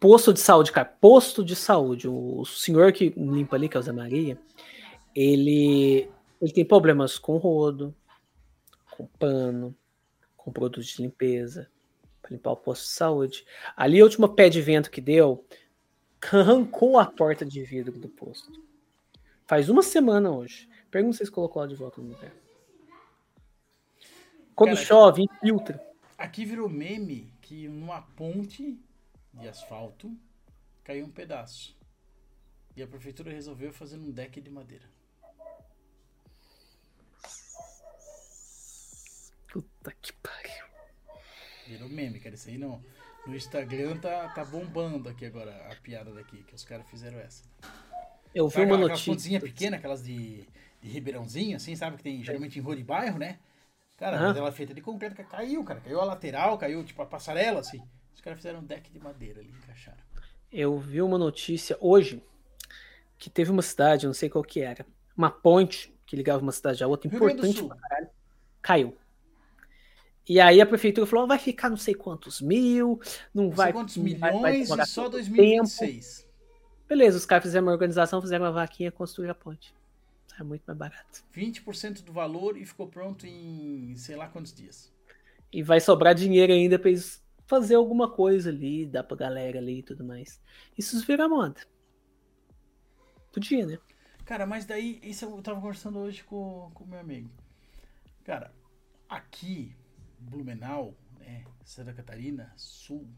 Posto 0.00 0.32
de 0.32 0.40
saúde, 0.40 0.70
cara. 0.70 0.86
Posto 0.86 1.44
de 1.44 1.56
saúde. 1.56 2.08
O 2.08 2.44
senhor 2.44 2.92
que 2.92 3.10
limpa 3.16 3.56
ali, 3.56 3.68
que 3.68 3.76
é 3.76 3.80
o 3.80 3.82
Zé 3.82 3.92
Maria, 3.92 4.38
ele, 5.14 6.08
ele 6.40 6.52
tem 6.52 6.64
problemas 6.64 7.18
com 7.18 7.36
rodo, 7.36 7.94
com 8.90 9.06
pano, 9.06 9.74
com 10.36 10.52
produtos 10.52 10.86
de 10.86 11.02
limpeza, 11.02 11.68
para 12.22 12.30
limpar 12.30 12.52
o 12.52 12.56
posto 12.56 12.84
de 12.84 12.90
saúde. 12.90 13.44
Ali, 13.76 14.00
a 14.00 14.04
última 14.04 14.32
pé 14.32 14.48
de 14.48 14.62
vento 14.62 14.90
que 14.90 15.00
deu, 15.00 15.44
arrancou 16.32 16.98
a 16.98 17.06
porta 17.06 17.44
de 17.44 17.62
vidro 17.64 17.98
do 17.98 18.08
posto. 18.08 18.52
Faz 19.46 19.68
uma 19.68 19.82
semana 19.82 20.30
hoje. 20.30 20.68
Pergunta 20.90 21.14
se 21.14 21.18
vocês 21.18 21.30
colocou 21.30 21.62
ela 21.62 21.68
de 21.68 21.74
volta 21.74 22.00
no 22.00 22.08
lugar. 22.08 22.32
Quando 24.54 24.74
Cara, 24.74 24.84
chove, 24.84 25.22
infiltra. 25.22 25.80
Aqui 26.16 26.44
virou 26.44 26.68
meme 26.68 27.32
que 27.40 27.68
numa 27.68 28.02
ponte 28.02 28.78
de 29.38 29.48
asfalto 29.48 30.16
caiu 30.84 31.06
um 31.06 31.10
pedaço. 31.10 31.76
E 32.76 32.82
a 32.82 32.86
prefeitura 32.86 33.32
resolveu 33.32 33.72
fazer 33.72 33.96
um 33.96 34.10
deck 34.10 34.40
de 34.40 34.50
madeira. 34.50 34.88
Puta 39.52 39.92
que 40.00 40.12
pariu. 40.14 40.64
Virou 41.66 41.88
meme, 41.88 42.20
cara. 42.20 42.34
Isso 42.34 42.48
aí 42.48 42.58
não. 42.58 42.82
No 43.26 43.34
Instagram 43.36 43.98
tá, 43.98 44.28
tá 44.28 44.44
bombando 44.44 45.08
aqui 45.08 45.26
agora 45.26 45.54
a 45.70 45.76
piada 45.76 46.12
daqui, 46.12 46.42
que 46.44 46.54
os 46.54 46.64
caras 46.64 46.88
fizeram 46.88 47.18
essa. 47.18 47.44
Eu 48.34 48.48
vi 48.48 48.62
uma 48.62 48.74
aquelas 48.74 48.90
notícia. 48.90 49.12
pontezinhas 49.12 49.42
pequenas, 49.42 49.78
aquelas 49.78 50.04
de, 50.04 50.46
de 50.80 50.88
ribeirãozinho, 50.88 51.56
assim, 51.56 51.74
sabe? 51.74 51.96
Que 51.96 52.02
tem 52.02 52.22
geralmente 52.24 52.58
em 52.58 52.62
rua 52.62 52.76
de 52.76 52.84
bairro, 52.84 53.18
né? 53.18 53.38
Cara, 53.96 54.16
Aham. 54.16 54.28
mas 54.28 54.36
ela 54.36 54.48
é 54.48 54.52
feita 54.52 54.72
de 54.72 54.80
concreto, 54.80 55.22
caiu, 55.24 55.64
cara. 55.64 55.80
Caiu 55.80 56.00
a 56.00 56.04
lateral, 56.04 56.56
caiu 56.56 56.84
tipo 56.84 57.02
a 57.02 57.06
passarela, 57.06 57.60
assim. 57.60 57.82
Os 58.18 58.20
caras 58.20 58.40
fizeram 58.40 58.58
um 58.58 58.64
deck 58.64 58.90
de 58.90 58.98
madeira 58.98 59.38
ali, 59.38 59.48
encaixaram. 59.48 60.02
Eu 60.50 60.76
vi 60.76 61.00
uma 61.00 61.16
notícia 61.16 61.78
hoje 61.80 62.20
que 63.16 63.30
teve 63.30 63.48
uma 63.48 63.62
cidade, 63.62 64.06
eu 64.06 64.08
não 64.08 64.14
sei 64.14 64.28
qual 64.28 64.42
que 64.42 64.58
era, 64.60 64.84
uma 65.16 65.30
ponte 65.30 65.94
que 66.04 66.16
ligava 66.16 66.42
uma 66.42 66.50
cidade 66.50 66.82
à 66.82 66.88
outra, 66.88 67.08
Rio 67.08 67.16
importante 67.16 67.62
pra 67.62 67.76
caralho, 67.76 68.08
caiu. 68.60 68.96
E 70.28 70.40
aí 70.40 70.60
a 70.60 70.66
prefeitura 70.66 71.06
falou, 71.06 71.28
vai 71.28 71.38
ficar 71.38 71.70
não 71.70 71.76
sei 71.76 71.94
quantos 71.94 72.40
mil, 72.40 73.00
não 73.32 73.44
Não 73.44 73.50
vai... 73.52 73.72
quantos 73.72 73.96
não 73.96 74.04
vai- 74.18 74.32
vai 74.32 74.32
milhões 74.32 74.68
e 74.68 74.86
só 74.86 75.02
tanto 75.04 75.12
2026. 75.12 76.28
Beleza, 76.88 77.18
os 77.18 77.24
caras 77.24 77.44
fizeram 77.44 77.66
uma 77.66 77.72
organização, 77.72 78.20
fizeram 78.20 78.46
uma 78.46 78.50
vaquinha, 78.52 78.90
construíram 78.90 79.30
a 79.30 79.34
ponte. 79.36 79.72
É 80.40 80.42
muito 80.42 80.64
mais 80.66 80.76
barato. 80.76 81.22
20% 81.32 82.02
do 82.02 82.12
valor 82.12 82.56
e 82.56 82.64
ficou 82.64 82.88
pronto 82.88 83.28
em 83.28 83.94
sei 83.96 84.16
lá 84.16 84.26
quantos 84.26 84.52
dias. 84.52 84.92
E 85.52 85.62
vai 85.62 85.78
sobrar 85.80 86.16
dinheiro 86.16 86.52
ainda 86.52 86.80
pra 86.80 86.90
eles 86.90 87.22
fazer 87.48 87.76
alguma 87.76 88.10
coisa 88.10 88.50
ali, 88.50 88.86
dar 88.86 89.02
pra 89.02 89.16
galera 89.16 89.58
ali 89.58 89.78
e 89.78 89.82
tudo 89.82 90.04
mais. 90.04 90.40
Isso 90.76 91.04
vira 91.04 91.26
moda. 91.26 91.58
Podia, 93.32 93.66
né? 93.66 93.78
Cara, 94.26 94.46
mas 94.46 94.66
daí, 94.66 95.00
isso 95.02 95.24
eu 95.24 95.42
tava 95.42 95.58
conversando 95.58 95.98
hoje 95.98 96.22
com 96.22 96.70
o 96.78 96.86
meu 96.86 97.00
amigo. 97.00 97.30
Cara, 98.22 98.54
aqui, 99.08 99.74
Blumenau, 100.18 100.94
né, 101.18 101.46
Santa 101.64 101.94
Catarina, 101.94 102.52
Sul, 102.54 103.08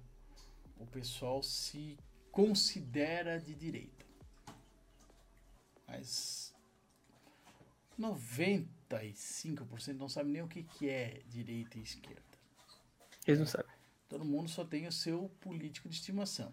o 0.78 0.86
pessoal 0.86 1.42
se 1.42 1.98
considera 2.30 3.40
de 3.40 3.52
direita. 3.52 4.06
Mas 5.88 6.54
95% 7.98 9.96
não 9.96 10.08
sabe 10.08 10.30
nem 10.30 10.42
o 10.42 10.46
que, 10.46 10.62
que 10.62 10.88
é 10.88 11.20
direita 11.26 11.78
e 11.78 11.82
esquerda. 11.82 12.22
Eles 13.26 13.40
não 13.40 13.46
sabem. 13.46 13.79
Todo 14.10 14.24
mundo 14.24 14.50
só 14.50 14.64
tem 14.64 14.88
o 14.88 14.92
seu 14.92 15.30
político 15.40 15.88
de 15.88 15.94
estimação. 15.94 16.52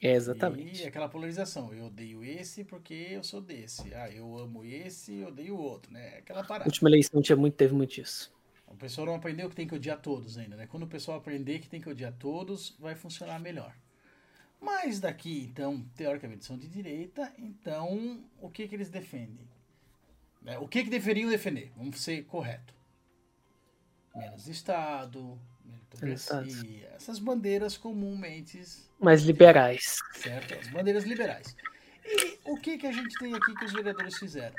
É, 0.00 0.12
exatamente. 0.12 0.84
E 0.84 0.86
aquela 0.86 1.08
polarização. 1.08 1.74
Eu 1.74 1.86
odeio 1.86 2.22
esse 2.24 2.64
porque 2.64 2.94
eu 2.94 3.24
sou 3.24 3.40
desse. 3.40 3.92
Ah, 3.92 4.08
eu 4.08 4.38
amo 4.38 4.64
esse 4.64 5.12
e 5.14 5.24
odeio 5.24 5.56
o 5.56 5.60
outro, 5.60 5.92
né? 5.92 6.18
Aquela 6.18 6.40
A 6.42 6.44
parada. 6.44 6.70
última 6.70 6.88
eleição 6.88 7.20
tinha 7.20 7.34
muito, 7.34 7.54
teve 7.56 7.74
muito 7.74 8.00
isso. 8.00 8.32
O 8.68 8.76
pessoal 8.76 9.08
não 9.08 9.16
aprendeu 9.16 9.50
que 9.50 9.56
tem 9.56 9.66
que 9.66 9.74
odiar 9.74 10.00
todos 10.00 10.38
ainda, 10.38 10.56
né? 10.56 10.68
Quando 10.68 10.84
o 10.84 10.86
pessoal 10.88 11.18
aprender 11.18 11.58
que 11.58 11.68
tem 11.68 11.80
que 11.80 11.88
odiar 11.88 12.12
todos, 12.12 12.76
vai 12.78 12.94
funcionar 12.94 13.40
melhor. 13.40 13.74
Mas 14.60 15.00
daqui, 15.00 15.42
então, 15.50 15.84
teoricamente 15.96 16.44
são 16.44 16.56
de 16.56 16.68
direita, 16.68 17.32
então 17.36 18.22
o 18.40 18.48
que 18.48 18.68
que 18.68 18.74
eles 18.76 18.90
defendem? 18.90 19.48
Né? 20.40 20.56
O 20.58 20.68
que 20.68 20.84
que 20.84 20.90
deveriam 20.90 21.28
defender? 21.28 21.72
Vamos 21.76 22.00
ser 22.00 22.24
correto. 22.26 22.72
Menos 24.14 24.46
Estado, 24.46 25.36
meritocracia, 26.00 26.92
essas 26.94 27.18
bandeiras 27.18 27.76
comumente 27.76 28.62
Mas 28.98 29.22
liberais. 29.22 29.98
certo? 30.14 30.54
As 30.54 30.68
bandeiras 30.68 31.04
liberais. 31.04 31.56
E 32.04 32.38
o 32.44 32.56
que, 32.56 32.78
que 32.78 32.86
a 32.86 32.92
gente 32.92 33.18
tem 33.18 33.34
aqui 33.34 33.54
que 33.54 33.64
os 33.64 33.72
vereadores 33.72 34.18
fizeram? 34.18 34.54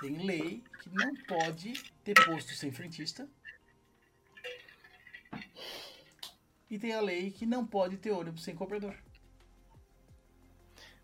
Tem 0.00 0.24
lei 0.24 0.62
que 0.80 0.90
não 0.90 1.14
pode 1.26 1.72
ter 2.04 2.14
posto 2.24 2.54
sem 2.54 2.72
frentista. 2.72 3.28
E 6.70 6.78
tem 6.78 6.92
a 6.94 7.00
lei 7.00 7.30
que 7.30 7.44
não 7.44 7.66
pode 7.66 7.96
ter 7.96 8.10
ônibus 8.12 8.44
sem 8.44 8.54
cobrador. 8.54 8.96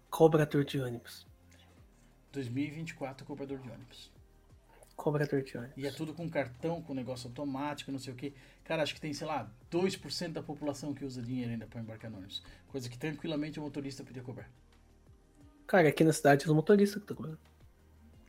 Cobrador 0.09 0.65
de 0.65 0.81
ônibus. 0.81 1.27
2024, 2.33 3.27
cobrador 3.27 3.59
de 3.59 3.71
ônibus. 3.71 4.13
Cobrador 4.95 5.43
de 5.43 5.59
ônibus. 5.59 5.77
E 5.77 5.87
é 5.87 5.91
tudo 5.91 6.15
com 6.15 6.29
cartão, 6.31 6.81
com 6.81 6.95
negócio 6.95 7.29
automático, 7.29 7.91
não 7.91 7.99
sei 7.99 8.13
o 8.13 8.17
que. 8.17 8.35
Cara, 8.67 8.83
acho 8.83 8.95
que 8.95 9.01
tem, 9.01 9.13
sei 9.13 9.27
lá, 9.27 9.49
2% 9.71 10.33
da 10.33 10.43
população 10.43 10.93
que 10.93 11.05
usa 11.05 11.23
dinheiro 11.23 11.53
ainda 11.53 11.67
para 11.69 11.81
embarcar 11.81 12.11
no 12.11 12.17
ônibus. 12.17 12.43
Coisa 12.67 12.89
que 12.89 12.99
tranquilamente 12.99 13.61
o 13.61 13.63
motorista 13.63 14.03
podia 14.03 14.23
cobrar. 14.23 14.51
Cara, 15.69 15.89
aqui 15.89 16.03
na 16.03 16.13
cidade 16.13 16.45
é 16.45 16.49
os 16.49 16.55
motoristas 16.55 16.97
que 16.97 17.05
estão 17.05 17.17
cobrando. 17.17 17.39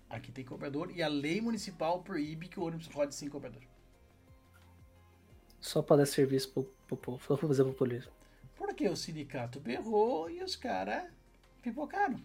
Aqui 0.07 0.31
tem 0.31 0.45
cobrador 0.45 0.91
e 0.95 1.01
a 1.01 1.07
lei 1.07 1.41
municipal 1.41 2.03
proíbe 2.03 2.47
que 2.47 2.59
o 2.59 2.63
ônibus 2.63 2.87
rode 2.87 3.15
sem 3.15 3.27
cobrador. 3.27 3.63
Só 5.59 5.81
para 5.81 5.97
dar 5.97 6.05
serviço 6.05 6.51
pro, 6.51 6.63
pro 6.87 6.97
povo. 6.97 7.23
Só 7.25 7.35
pra 7.35 7.47
fazer 7.47 7.63
populismo. 7.63 8.11
Porque 8.55 8.87
o 8.87 8.95
sindicato 8.95 9.59
berrou 9.59 10.29
e 10.29 10.43
os 10.43 10.55
caras 10.55 11.11
pipocaram. 11.63 12.21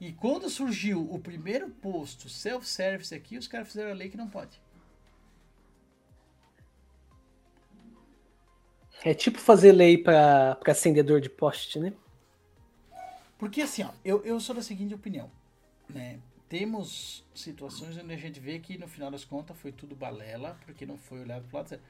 E 0.00 0.12
quando 0.12 0.48
surgiu 0.48 1.12
o 1.12 1.18
primeiro 1.18 1.70
posto 1.70 2.28
self-service 2.28 3.12
aqui, 3.12 3.36
os 3.36 3.48
caras 3.48 3.66
fizeram 3.66 3.90
a 3.90 3.94
lei 3.94 4.08
que 4.08 4.16
não 4.16 4.30
pode. 4.30 4.60
É 9.04 9.12
tipo 9.14 9.38
fazer 9.38 9.72
lei 9.72 9.98
pra 9.98 10.58
acendedor 10.66 11.20
de 11.20 11.28
poste, 11.28 11.78
né? 11.78 11.92
Porque 13.36 13.62
assim, 13.62 13.82
ó, 13.82 13.90
eu, 14.04 14.24
eu 14.24 14.38
sou 14.38 14.54
da 14.54 14.62
seguinte 14.62 14.94
opinião, 14.94 15.28
né? 15.88 16.20
Temos 16.48 17.24
situações 17.34 17.96
onde 17.96 18.12
a 18.12 18.16
gente 18.16 18.38
vê 18.38 18.60
que 18.60 18.78
no 18.78 18.86
final 18.86 19.10
das 19.10 19.24
contas 19.24 19.56
foi 19.56 19.72
tudo 19.72 19.96
balela, 19.96 20.56
porque 20.64 20.86
não 20.86 20.96
foi 20.96 21.20
olhado 21.20 21.44
pro 21.48 21.56
lado 21.56 21.68
certo. 21.68 21.82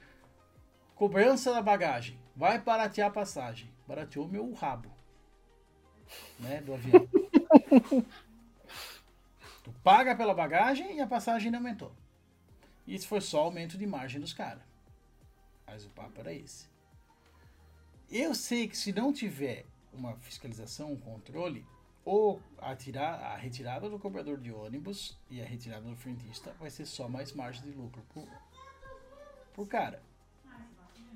Cobrança 0.95 1.53
da 1.53 1.61
bagagem. 1.61 2.19
Vai 2.35 2.59
baratear 2.61 3.09
a 3.09 3.13
passagem. 3.13 3.69
Barateou 3.87 4.29
meu 4.29 4.53
rabo. 4.53 4.89
Né? 6.39 6.61
Do 6.61 6.75
avião. 6.75 7.09
tu 9.65 9.73
paga 9.83 10.15
pela 10.15 10.33
bagagem 10.33 10.97
e 10.97 11.01
a 11.01 11.07
passagem 11.07 11.51
não 11.51 11.59
aumentou. 11.59 11.93
Isso 12.87 13.09
foi 13.09 13.21
só 13.21 13.41
aumento 13.41 13.77
de 13.77 13.87
margem 13.87 14.21
dos 14.21 14.33
caras. 14.33 14.63
Mas 15.67 15.85
o 15.85 15.91
papo 15.91 16.21
era 16.21 16.33
esse. 16.33 16.72
Eu 18.13 18.35
sei 18.35 18.69
que 18.69 18.77
se 18.77 18.93
não 18.93 19.11
tiver 19.11 19.65
uma 19.91 20.15
fiscalização, 20.17 20.93
um 20.93 20.99
controle, 20.99 21.65
ou 22.05 22.43
a, 22.59 22.77
tirar, 22.77 23.15
a 23.15 23.37
retirada 23.37 23.89
do 23.89 23.99
cobrador 23.99 24.37
de 24.39 24.53
ônibus 24.53 25.19
e 25.31 25.41
a 25.41 25.47
retirada 25.47 25.89
do 25.89 25.97
frentista 25.97 26.55
vai 26.61 26.69
ser 26.69 26.85
só 26.85 27.09
mais 27.09 27.33
margem 27.33 27.63
de 27.63 27.71
lucro 27.71 28.03
pro, 28.13 28.29
pro 29.55 29.67
cara. 29.67 30.03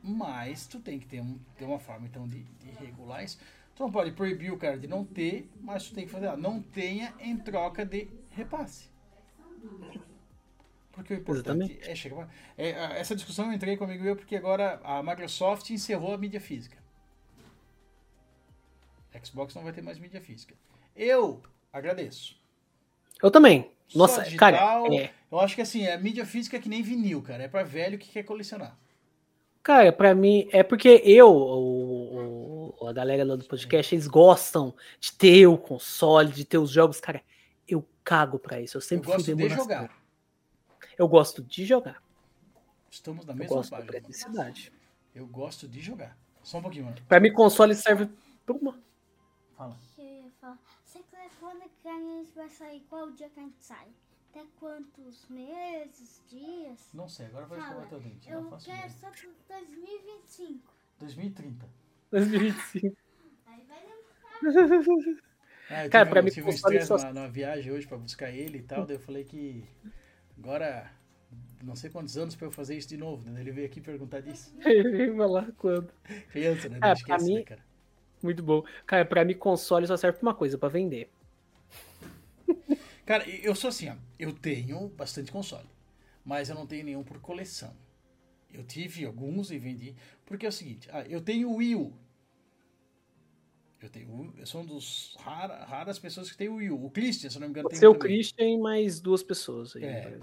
Mas 0.02 0.66
tu 0.66 0.80
tem 0.80 0.98
que 0.98 1.06
ter, 1.06 1.20
um, 1.20 1.38
ter 1.58 1.66
uma 1.66 1.78
forma 1.78 2.06
então 2.06 2.26
de, 2.26 2.42
de 2.42 2.70
regular 2.70 3.22
isso. 3.22 3.38
Tu 3.74 3.82
não 3.82 3.92
pode 3.92 4.12
proibir 4.12 4.50
o 4.50 4.56
cara 4.56 4.78
de 4.78 4.86
não 4.86 5.04
ter, 5.04 5.50
mas 5.60 5.86
tu 5.86 5.94
tem 5.94 6.06
que 6.06 6.10
fazer, 6.10 6.28
ó, 6.28 6.36
não 6.36 6.62
tenha 6.62 7.12
em 7.20 7.36
troca 7.36 7.84
de 7.84 8.08
repasse. 8.30 8.88
Porque 10.92 11.12
o 11.12 11.18
importante 11.18 11.78
é 11.82 11.94
chegar. 11.94 12.26
É, 12.56 12.70
essa 12.98 13.14
discussão 13.14 13.48
eu 13.48 13.52
entrei 13.52 13.76
comigo 13.76 14.02
eu 14.02 14.16
porque 14.16 14.34
agora 14.34 14.80
a 14.82 15.02
Microsoft 15.02 15.68
encerrou 15.68 16.14
a 16.14 16.16
mídia 16.16 16.40
física. 16.40 16.85
Xbox 19.24 19.54
não 19.54 19.62
vai 19.62 19.72
ter 19.72 19.82
mais 19.82 19.98
mídia 19.98 20.20
física. 20.20 20.54
Eu 20.94 21.42
agradeço. 21.72 22.36
Eu 23.22 23.30
também. 23.30 23.70
Nossa, 23.94 24.22
digital, 24.22 24.52
cara. 24.52 24.94
É... 24.94 25.12
Eu 25.30 25.40
acho 25.40 25.54
que 25.54 25.62
assim, 25.62 25.86
é 25.86 25.96
mídia 25.98 26.24
física 26.24 26.58
que 26.58 26.68
nem 26.68 26.82
vinil, 26.82 27.22
cara. 27.22 27.42
É 27.44 27.48
pra 27.48 27.62
velho 27.62 27.98
que 27.98 28.08
quer 28.08 28.22
colecionar. 28.22 28.76
Cara, 29.62 29.92
pra 29.92 30.14
mim, 30.14 30.48
é 30.52 30.62
porque 30.62 31.02
eu, 31.04 31.28
o, 31.28 32.74
o, 32.80 32.86
a 32.86 32.92
galera 32.92 33.24
lá 33.24 33.34
do 33.34 33.44
podcast, 33.44 33.94
eles 33.94 34.06
gostam 34.06 34.72
de 35.00 35.12
ter 35.12 35.46
o 35.48 35.58
console, 35.58 36.30
de 36.30 36.44
ter 36.44 36.58
os 36.58 36.70
jogos. 36.70 37.00
Cara, 37.00 37.20
eu 37.66 37.84
cago 38.04 38.38
pra 38.38 38.60
isso. 38.60 38.76
Eu 38.76 38.80
sempre 38.80 39.08
eu 39.08 39.14
gosto 39.14 39.24
fui 39.24 39.34
de 39.34 39.48
jogar. 39.48 39.90
Eu 40.96 41.08
gosto 41.08 41.42
de 41.42 41.64
jogar. 41.64 42.00
Estamos 42.88 43.26
na 43.26 43.32
Eu 43.32 43.36
mesma 43.36 43.56
gosto 43.56 43.70
da 43.70 43.76
página. 43.78 43.92
praticidade. 43.92 44.72
Eu 45.14 45.26
gosto 45.26 45.66
de 45.66 45.80
jogar. 45.80 46.16
Só 46.42 46.58
um 46.58 46.62
pouquinho, 46.62 46.84
mano. 46.84 46.96
Pra 47.08 47.18
mim, 47.18 47.32
console 47.32 47.74
serve 47.74 48.08
pra 48.44 48.54
uma. 48.54 48.78
Fala. 49.56 49.76
Que 49.94 50.02
eu 50.02 50.06
ia 50.24 50.30
falar. 50.40 50.58
Você 50.84 50.98
que 51.00 51.16
a 51.88 51.98
gente 51.98 52.32
vai 52.34 52.48
sair? 52.48 52.80
Qual 52.88 53.10
dia 53.12 53.28
que 53.30 53.40
a 53.40 53.42
gente 53.42 53.56
sai? 53.62 53.88
Até 54.30 54.44
quantos 54.60 55.26
meses, 55.30 56.20
dias? 56.28 56.90
Não 56.92 57.08
sei, 57.08 57.26
agora 57.26 57.46
vai 57.46 57.58
escovar 57.58 57.88
teu 57.88 58.00
dente. 58.00 58.30
Eu 58.30 58.42
Não 58.42 58.50
faço 58.50 58.66
quero 58.66 58.78
ideia. 58.78 58.92
só 59.00 59.10
pro 59.10 59.30
2025. 59.48 60.74
2030. 60.98 61.64
Aí 62.12 62.20
2025. 62.20 62.96
vai 63.46 63.80
demorar. 63.80 65.22
Ah, 65.68 65.84
eu 65.84 65.90
Cara, 65.90 66.04
tive, 66.04 66.10
pra 66.12 66.22
mim, 66.22 66.30
tive 66.30 66.46
um 66.46 66.50
estresse 66.50 66.86
só- 66.86 66.98
na, 66.98 67.12
na 67.12 67.26
viagem 67.28 67.72
hoje 67.72 67.86
pra 67.88 67.96
buscar 67.98 68.30
ele 68.30 68.58
e 68.58 68.62
tal. 68.62 68.84
Daí 68.86 68.96
eu 68.96 69.00
falei 69.00 69.24
que 69.24 69.64
agora 70.38 70.88
não 71.64 71.74
sei 71.74 71.90
quantos 71.90 72.16
anos 72.16 72.36
pra 72.36 72.46
eu 72.46 72.52
fazer 72.52 72.76
isso 72.76 72.88
de 72.88 72.96
novo. 72.96 73.28
Né? 73.28 73.40
Ele 73.40 73.50
veio 73.52 73.66
aqui 73.66 73.80
perguntar 73.80 74.20
disso. 74.20 74.54
Vai 75.16 75.28
lá 75.28 75.48
quando. 75.56 75.90
Criança, 76.30 76.68
né? 76.68 76.78
Ah, 76.82 76.88
Não 76.88 76.94
pra 76.94 77.16
esquece, 77.16 77.24
mim- 77.24 77.34
né, 77.36 77.42
cara? 77.42 77.65
Muito 78.26 78.42
bom. 78.42 78.64
Cara, 78.84 79.04
pra 79.04 79.24
mim, 79.24 79.34
console 79.34 79.86
só 79.86 79.96
serve 79.96 80.18
pra 80.18 80.28
uma 80.28 80.34
coisa, 80.34 80.58
pra 80.58 80.68
vender. 80.68 81.08
Cara, 83.04 83.28
eu 83.28 83.54
sou 83.54 83.68
assim, 83.68 83.88
ó. 83.88 83.94
Eu 84.18 84.32
tenho 84.32 84.88
bastante 84.88 85.30
console, 85.30 85.68
mas 86.24 86.48
eu 86.48 86.56
não 86.56 86.66
tenho 86.66 86.84
nenhum 86.84 87.04
por 87.04 87.20
coleção. 87.20 87.72
Eu 88.52 88.64
tive 88.64 89.04
alguns 89.04 89.50
e 89.52 89.58
vendi. 89.58 89.94
Porque 90.24 90.44
é 90.44 90.48
o 90.48 90.52
seguinte, 90.52 90.88
ah, 90.92 91.02
eu 91.08 91.20
tenho 91.20 91.48
o 91.50 91.56
Wii 91.56 91.76
U. 91.76 91.92
Eu, 93.80 93.88
tenho, 93.90 94.34
eu 94.36 94.46
sou 94.46 94.62
um 94.62 94.66
dos 94.66 95.14
rara- 95.20 95.64
raras 95.64 95.98
pessoas 96.00 96.28
que 96.30 96.36
tem 96.36 96.48
o 96.48 96.56
Wii 96.56 96.70
U. 96.70 96.84
O 96.86 96.90
Christian, 96.90 97.30
se 97.30 97.38
não 97.38 97.46
me 97.46 97.52
engano, 97.52 97.68
tem 97.68 97.78
Seu 97.78 97.92
também. 97.92 98.08
Christian 98.08 98.44
e 98.48 98.58
mais 98.58 98.98
duas 98.98 99.22
pessoas 99.22 99.76
aí. 99.76 99.84
É. 99.84 100.18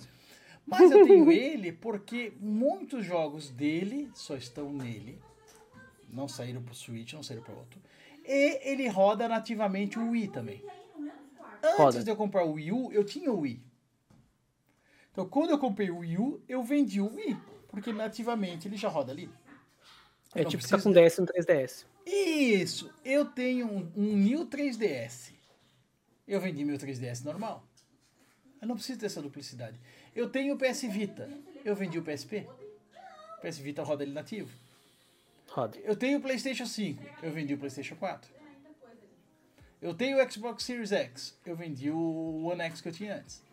Mas 0.65 0.91
eu 0.91 1.05
tenho 1.05 1.31
ele 1.31 1.71
porque 1.71 2.33
muitos 2.39 3.05
jogos 3.05 3.49
dele 3.49 4.09
só 4.13 4.35
estão 4.35 4.73
nele. 4.73 5.19
Não 6.13 6.27
saíram 6.27 6.61
pro 6.61 6.75
Switch, 6.75 7.13
não 7.13 7.23
saíram 7.23 7.43
para 7.43 7.55
outro. 7.55 7.81
E 8.23 8.59
ele 8.69 8.87
roda 8.87 9.27
nativamente 9.27 9.97
o 9.97 10.11
Wii 10.11 10.27
também. 10.29 10.63
Antes 11.63 11.77
Roda. 11.77 12.03
de 12.03 12.09
eu 12.09 12.15
comprar 12.15 12.45
o 12.45 12.53
Wii 12.53 12.71
U, 12.71 12.91
eu 12.91 13.03
tinha 13.03 13.31
o 13.31 13.39
Wii. 13.39 13.61
Então, 15.11 15.27
quando 15.27 15.49
eu 15.51 15.57
comprei 15.57 15.89
o 15.89 15.97
Wii 15.99 16.17
U, 16.17 16.41
eu 16.47 16.63
vendi 16.63 17.01
o 17.01 17.13
Wii. 17.13 17.37
Porque 17.67 17.91
nativamente 17.91 18.67
ele 18.67 18.77
já 18.77 18.87
roda 18.89 19.11
ali. 19.11 19.29
É 20.35 20.43
Não 20.43 20.49
tipo 20.49 20.61
precisa- 20.63 20.81
com 20.81 20.91
DS 20.91 21.17
no 21.19 21.25
3DS. 21.27 21.85
Isso! 22.05 22.93
Eu 23.03 23.25
tenho 23.25 23.65
um, 23.67 23.91
um 23.95 24.15
New 24.17 24.45
3DS. 24.45 25.31
Eu 26.27 26.39
vendi 26.39 26.63
meu 26.63 26.77
3DS 26.77 27.23
normal. 27.23 27.65
Eu 28.61 28.67
não 28.67 28.75
preciso 28.75 28.99
dessa 28.99 29.21
duplicidade. 29.21 29.79
Eu 30.15 30.29
tenho 30.29 30.53
o 30.53 30.57
PS 30.57 30.83
Vita. 30.83 31.29
Eu 31.65 31.75
vendi 31.75 31.97
o 31.97 32.03
PSP. 32.03 32.47
O 33.37 33.41
PS 33.41 33.57
Vita 33.57 33.83
roda 33.83 34.03
ele 34.03 34.13
nativo. 34.13 34.51
Roda. 35.53 35.77
Eu 35.83 35.95
tenho 35.95 36.17
o 36.17 36.21
PlayStation 36.21 36.65
5. 36.65 37.03
Eu 37.21 37.31
vendi 37.31 37.53
o 37.53 37.57
PlayStation 37.59 37.95
4. 37.95 38.27
Eu 39.79 39.93
tenho 39.93 40.17
o 40.17 40.31
Xbox 40.31 40.63
Series 40.63 40.91
X. 40.91 41.37
Eu 41.45 41.55
vendi 41.55 41.91
o 41.91 42.45
One 42.45 42.61
X 42.61 42.81
que 42.81 42.87
eu 42.87 42.91
tinha 42.91 43.17
antes. 43.17 43.43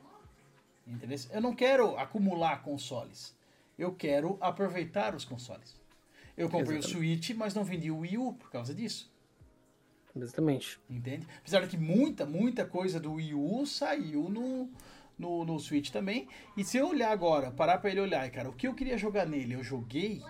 Entendeu? 0.86 1.18
Eu 1.30 1.42
não 1.42 1.54
quero 1.54 1.98
acumular 1.98 2.62
consoles. 2.62 3.36
Eu 3.78 3.92
quero 3.92 4.38
aproveitar 4.40 5.14
os 5.14 5.26
consoles. 5.26 5.78
Eu 6.38 6.48
comprei 6.48 6.78
o 6.78 6.82
Switch, 6.82 7.30
mas 7.36 7.52
não 7.52 7.64
vendi 7.64 7.90
o 7.90 7.98
Wii 7.98 8.16
U 8.16 8.32
por 8.32 8.50
causa 8.50 8.74
disso. 8.74 9.12
Exatamente. 10.16 10.80
Entende? 10.88 11.26
Apesar 11.38 11.60
de 11.60 11.68
que 11.68 11.76
muita, 11.76 12.24
muita 12.24 12.64
coisa 12.64 12.98
do 12.98 13.12
Wii 13.12 13.34
U 13.34 13.66
saiu 13.66 14.30
no, 14.30 14.70
no, 15.18 15.44
no 15.44 15.60
Switch 15.60 15.90
também. 15.90 16.26
E 16.56 16.64
se 16.64 16.78
eu 16.78 16.88
olhar 16.88 17.12
agora, 17.12 17.50
parar 17.50 17.76
pra 17.76 17.90
ele 17.90 18.00
olhar, 18.00 18.28
cara, 18.30 18.48
o 18.48 18.54
que 18.54 18.66
eu 18.66 18.74
queria 18.74 18.96
jogar 18.96 19.26
nele, 19.26 19.52
eu 19.52 19.62
joguei. 19.62 20.22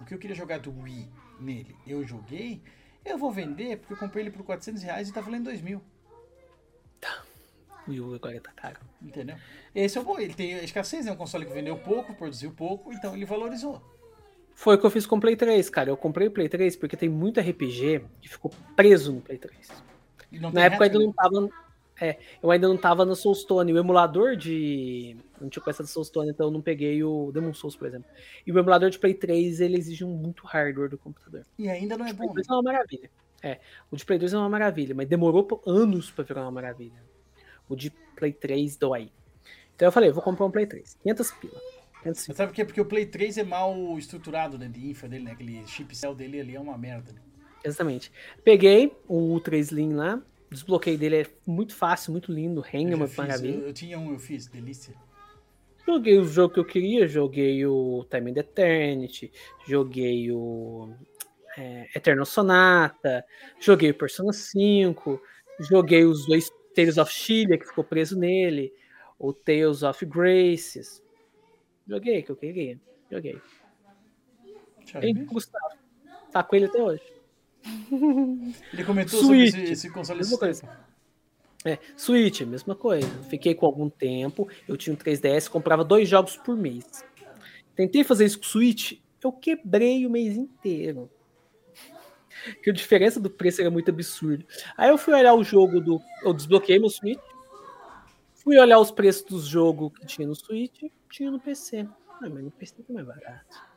O 0.00 0.04
que 0.04 0.14
eu 0.14 0.18
queria 0.18 0.36
jogar 0.36 0.58
do 0.58 0.70
Wii 0.70 1.08
nele, 1.40 1.76
eu 1.86 2.04
joguei. 2.04 2.62
Eu 3.04 3.18
vou 3.18 3.30
vender 3.30 3.78
porque 3.78 3.94
eu 3.94 3.96
comprei 3.98 4.24
ele 4.24 4.30
por 4.30 4.44
400 4.44 4.82
reais 4.82 5.08
e 5.08 5.12
tá 5.12 5.20
valendo 5.20 5.44
2 5.44 5.60
mil. 5.62 5.82
O 7.86 7.90
Wii 7.90 8.00
U 8.00 8.14
agora 8.14 8.40
tá 8.40 8.52
caro. 8.52 8.78
Entendeu? 9.00 9.36
Esse 9.74 9.96
é 9.96 10.00
o 10.00 10.04
bom. 10.04 10.18
Ele 10.18 10.34
tem 10.34 10.52
escassez, 10.62 11.06
é 11.06 11.12
um 11.12 11.16
console 11.16 11.46
que 11.46 11.52
vendeu 11.52 11.76
pouco, 11.78 12.14
produziu 12.14 12.52
pouco, 12.52 12.92
então 12.92 13.14
ele 13.14 13.24
valorizou. 13.24 13.82
Foi 14.54 14.74
o 14.74 14.78
que 14.78 14.84
eu 14.84 14.90
fiz 14.90 15.06
com 15.06 15.16
o 15.16 15.20
Play 15.20 15.36
3, 15.36 15.70
cara. 15.70 15.88
Eu 15.88 15.96
comprei 15.96 16.28
o 16.28 16.30
Play 16.30 16.48
3 16.48 16.76
porque 16.76 16.96
tem 16.96 17.08
muito 17.08 17.40
RPG 17.40 18.04
que 18.20 18.28
ficou 18.28 18.50
preso 18.76 19.12
no 19.12 19.20
Play 19.20 19.38
3. 19.38 19.56
E 20.30 20.38
não 20.38 20.52
Na 20.52 20.64
época 20.64 20.84
retro, 20.84 21.00
ainda 21.00 21.06
não 21.06 21.12
tava. 21.12 21.67
É, 22.00 22.16
eu 22.42 22.50
ainda 22.50 22.68
não 22.68 22.76
tava 22.76 23.04
no 23.04 23.16
Soulstone. 23.16 23.72
O 23.72 23.78
emulador 23.78 24.36
de. 24.36 25.16
Não 25.40 25.48
tinha 25.48 25.62
começado 25.62 25.86
do 25.86 25.90
Soulstone, 25.90 26.30
então 26.30 26.46
eu 26.46 26.50
não 26.50 26.60
peguei 26.62 27.02
o 27.02 27.30
Demon 27.32 27.52
Souls, 27.54 27.76
por 27.76 27.88
exemplo. 27.88 28.08
E 28.46 28.52
o 28.52 28.58
emulador 28.58 28.90
de 28.90 28.98
Play 28.98 29.14
3, 29.14 29.60
ele 29.60 29.76
exige 29.76 30.04
um 30.04 30.10
muito 30.10 30.46
hardware 30.46 30.88
do 30.88 30.98
computador. 30.98 31.44
E 31.58 31.68
ainda 31.68 31.96
não 31.96 32.06
é 32.06 32.12
O 32.12 32.16
Play 32.16 32.28
bom. 32.28 32.34
2 32.34 32.48
é 32.48 32.52
uma 32.52 32.62
maravilha. 32.62 33.10
É, 33.42 33.60
o 33.90 33.96
de 33.96 34.04
Play 34.04 34.18
2 34.18 34.32
é 34.32 34.38
uma 34.38 34.48
maravilha, 34.48 34.94
mas 34.94 35.08
demorou 35.08 35.62
anos 35.66 36.10
pra 36.10 36.24
virar 36.24 36.42
uma 36.42 36.50
maravilha. 36.50 37.02
O 37.68 37.76
de 37.76 37.90
Play 38.16 38.32
3 38.32 38.76
dói. 38.76 39.10
Então 39.74 39.86
eu 39.86 39.92
falei, 39.92 40.10
eu 40.10 40.14
vou 40.14 40.22
comprar 40.22 40.46
um 40.46 40.50
Play 40.50 40.66
3. 40.66 40.96
500 41.02 41.30
pila. 41.32 41.60
500 42.02 42.04
Mas 42.04 42.26
pila. 42.26 42.36
sabe 42.36 42.50
por 42.50 42.56
quê? 42.56 42.64
Porque 42.64 42.80
o 42.80 42.84
Play 42.84 43.06
3 43.06 43.38
é 43.38 43.44
mal 43.44 43.96
estruturado, 43.96 44.58
né? 44.58 44.68
De 44.68 44.88
infra 44.88 45.08
dele, 45.08 45.24
né? 45.24 45.32
Aquele 45.32 45.66
chip 45.66 45.96
cell 45.96 46.14
dele 46.14 46.40
ali 46.40 46.56
é 46.56 46.60
uma 46.60 46.76
merda. 46.76 47.12
Né? 47.12 47.20
Exatamente. 47.64 48.10
Peguei 48.44 48.92
o 49.06 49.14
Ultra 49.16 49.56
Slim 49.56 49.92
lá, 49.94 50.20
desbloqueei 50.50 50.96
dele, 50.96 51.22
é 51.22 51.26
muito 51.46 51.74
fácil, 51.74 52.12
muito 52.12 52.32
lindo, 52.32 52.64
uma 52.94 53.06
fiz, 53.06 53.16
maravilha. 53.16 53.54
eu, 53.54 53.66
eu 53.68 53.72
tinha 53.72 53.98
um, 53.98 54.12
eu 54.12 54.18
fiz, 54.18 54.46
delícia. 54.46 54.94
Joguei 55.86 56.18
o 56.18 56.24
jogo 56.24 56.54
que 56.54 56.60
eu 56.60 56.64
queria, 56.64 57.08
joguei 57.08 57.64
o 57.64 58.04
Time 58.10 58.30
and 58.30 58.40
Eternity, 58.40 59.32
joguei 59.66 60.30
o 60.30 60.92
é, 61.56 61.88
Eternal 61.94 62.26
Sonata, 62.26 63.24
joguei 63.58 63.90
o 63.90 63.94
Persona 63.94 64.32
5, 64.32 65.20
joguei 65.60 66.04
os 66.04 66.26
dois 66.26 66.50
Tales 66.74 66.98
of 66.98 67.10
Chile 67.10 67.58
que 67.58 67.66
ficou 67.66 67.82
preso 67.82 68.18
nele, 68.18 68.72
o 69.18 69.32
Tales 69.32 69.82
of 69.82 70.04
Graces. 70.04 71.02
Joguei 71.86 72.22
que 72.22 72.30
eu 72.30 72.36
queria, 72.36 72.78
joguei. 73.10 73.40
Ver. 75.00 75.24
Gustavo, 75.24 75.76
tá 76.30 76.42
com 76.42 76.56
ele 76.56 76.66
até 76.66 76.82
hoje. 76.82 77.17
Ele 78.72 78.84
comentou 78.84 79.20
Switch, 79.20 79.50
sobre 79.50 79.62
esse, 79.64 79.72
esse 79.72 79.90
console 79.90 80.18
mesma 80.18 80.38
coisa. 80.38 80.68
É, 81.64 81.78
Switch, 81.96 82.40
mesma 82.42 82.74
coisa. 82.74 83.08
Fiquei 83.28 83.54
com 83.54 83.66
algum 83.66 83.90
tempo, 83.90 84.48
eu 84.66 84.76
tinha 84.76 84.94
um 84.94 84.96
3DS, 84.96 85.48
comprava 85.48 85.84
dois 85.84 86.08
jogos 86.08 86.36
por 86.36 86.56
mês. 86.56 87.04
Tentei 87.74 88.04
fazer 88.04 88.24
isso 88.24 88.38
com 88.38 88.44
Switch, 88.44 88.98
eu 89.22 89.32
quebrei 89.32 90.06
o 90.06 90.10
mês 90.10 90.36
inteiro. 90.36 91.10
Porque 92.54 92.70
a 92.70 92.72
diferença 92.72 93.18
do 93.18 93.28
preço 93.28 93.60
era 93.60 93.70
muito 93.70 93.90
absurda. 93.90 94.44
Aí 94.76 94.90
eu 94.90 94.98
fui 94.98 95.12
olhar 95.14 95.34
o 95.34 95.42
jogo 95.42 95.80
do. 95.80 96.00
Eu 96.22 96.32
desbloqueei 96.32 96.78
meu 96.78 96.88
Switch. 96.88 97.20
Fui 98.34 98.56
olhar 98.56 98.78
os 98.78 98.90
preços 98.90 99.24
dos 99.24 99.46
jogos 99.46 99.92
que 99.98 100.06
tinha 100.06 100.26
no 100.26 100.34
Switch, 100.34 100.84
tinha 101.10 101.30
no 101.30 101.40
PC. 101.40 101.86
Ah, 102.08 102.28
mas 102.30 102.44
no 102.44 102.50
PC 102.50 102.82
tá 102.82 102.92
mais 102.92 103.06
barato. 103.06 103.68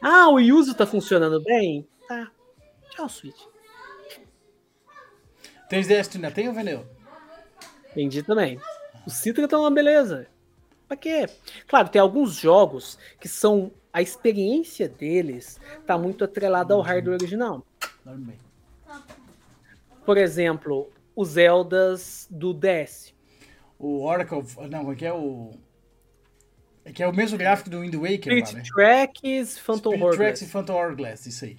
Ah, 0.00 0.28
o 0.28 0.38
Yuzu 0.38 0.74
tá 0.74 0.86
funcionando 0.86 1.42
bem? 1.42 1.86
Tá. 2.08 2.30
Tchau, 2.94 3.08
Switch. 3.08 3.40
3DS 5.70 6.08
tu 6.08 6.16
ainda 6.16 6.30
tem 6.30 6.48
ou 6.48 6.54
vendeu? 6.54 6.86
Vendi 7.94 8.22
também. 8.22 8.60
O 9.06 9.10
Citra 9.10 9.48
tá 9.48 9.58
uma 9.58 9.70
beleza. 9.70 10.26
Pra 10.86 10.96
quê? 10.96 11.26
Claro, 11.66 11.88
tem 11.88 12.00
alguns 12.00 12.34
jogos 12.34 12.98
que 13.20 13.28
são. 13.28 13.72
A 13.92 14.02
experiência 14.02 14.88
deles 14.88 15.60
tá 15.86 15.96
muito 15.96 16.24
atrelada 16.24 16.74
ao 16.74 16.80
hardware 16.80 17.14
original. 17.14 17.64
Dorme 18.04 18.24
bem. 18.24 18.38
Por 20.04 20.18
exemplo, 20.18 20.90
os 21.14 21.30
Zeldas 21.30 22.26
do 22.30 22.52
DS. 22.52 23.14
O 23.78 24.04
Oracle. 24.04 24.42
Não, 24.68 24.80
como 24.80 24.92
é 24.92 24.96
que 24.96 25.06
é 25.06 25.12
o. 25.12 25.52
É 26.84 26.92
que 26.92 27.02
é 27.02 27.08
o 27.08 27.14
mesmo 27.14 27.38
gráfico 27.38 27.70
do 27.70 27.80
Wind 27.80 27.94
Waker 27.94 28.40
lá, 28.40 28.46
Spirit 28.46 28.54
né? 28.54 28.62
Tracks, 28.74 29.58
Phantom 29.58 29.90
Spirit 29.90 30.02
Hourglass. 30.02 30.16
Tracks 30.16 30.42
e 30.42 30.46
Phantom 30.46 30.74
Hourglass, 30.74 31.26
isso 31.26 31.44
aí. 31.44 31.58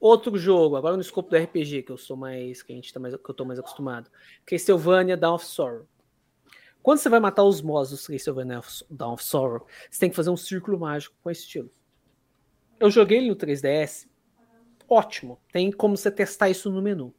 Outro 0.00 0.36
jogo, 0.38 0.76
agora 0.76 0.94
no 0.94 1.02
escopo 1.02 1.28
do 1.28 1.36
RPG, 1.36 1.82
que 1.82 1.90
eu 1.90 1.96
sou 1.96 2.16
mais. 2.16 2.62
que 2.62 2.72
a 2.72 2.76
gente 2.76 2.92
tá 2.92 3.00
mais, 3.00 3.16
que 3.16 3.30
eu 3.30 3.34
tô 3.34 3.44
mais 3.44 3.58
acostumado. 3.58 4.08
Castlevania 4.46 5.16
Dawn 5.16 5.34
of 5.34 5.44
Sorrow. 5.44 5.86
Quando 6.80 6.98
você 6.98 7.08
vai 7.08 7.18
matar 7.18 7.42
os 7.42 7.60
Moss 7.60 7.90
do 7.90 8.12
Castlevania 8.12 8.60
Dawn 8.88 9.14
of 9.14 9.24
Sorrow, 9.24 9.66
você 9.90 9.98
tem 9.98 10.10
que 10.10 10.16
fazer 10.16 10.30
um 10.30 10.36
círculo 10.36 10.78
mágico 10.78 11.16
com 11.22 11.30
estilo. 11.30 11.70
Eu 12.78 12.90
joguei 12.90 13.18
ele 13.18 13.28
no 13.28 13.36
3DS. 13.36 14.08
Ótimo. 14.88 15.40
Tem 15.52 15.70
como 15.72 15.96
você 15.96 16.10
testar 16.10 16.48
isso 16.48 16.70
no 16.70 16.80
menu. 16.80 17.12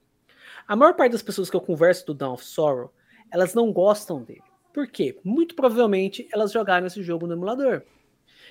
A 0.65 0.75
maior 0.75 0.95
parte 0.95 1.11
das 1.11 1.21
pessoas 1.21 1.49
que 1.49 1.55
eu 1.55 1.61
converso 1.61 2.05
do 2.05 2.13
Dawn 2.13 2.33
of 2.33 2.45
Sorrow, 2.45 2.93
elas 3.29 3.53
não 3.53 3.73
gostam 3.73 4.23
dele. 4.23 4.41
Por 4.73 4.87
quê? 4.87 5.19
Muito 5.23 5.53
provavelmente 5.53 6.27
elas 6.31 6.53
jogaram 6.53 6.87
esse 6.87 7.03
jogo 7.03 7.27
no 7.27 7.33
emulador. 7.33 7.83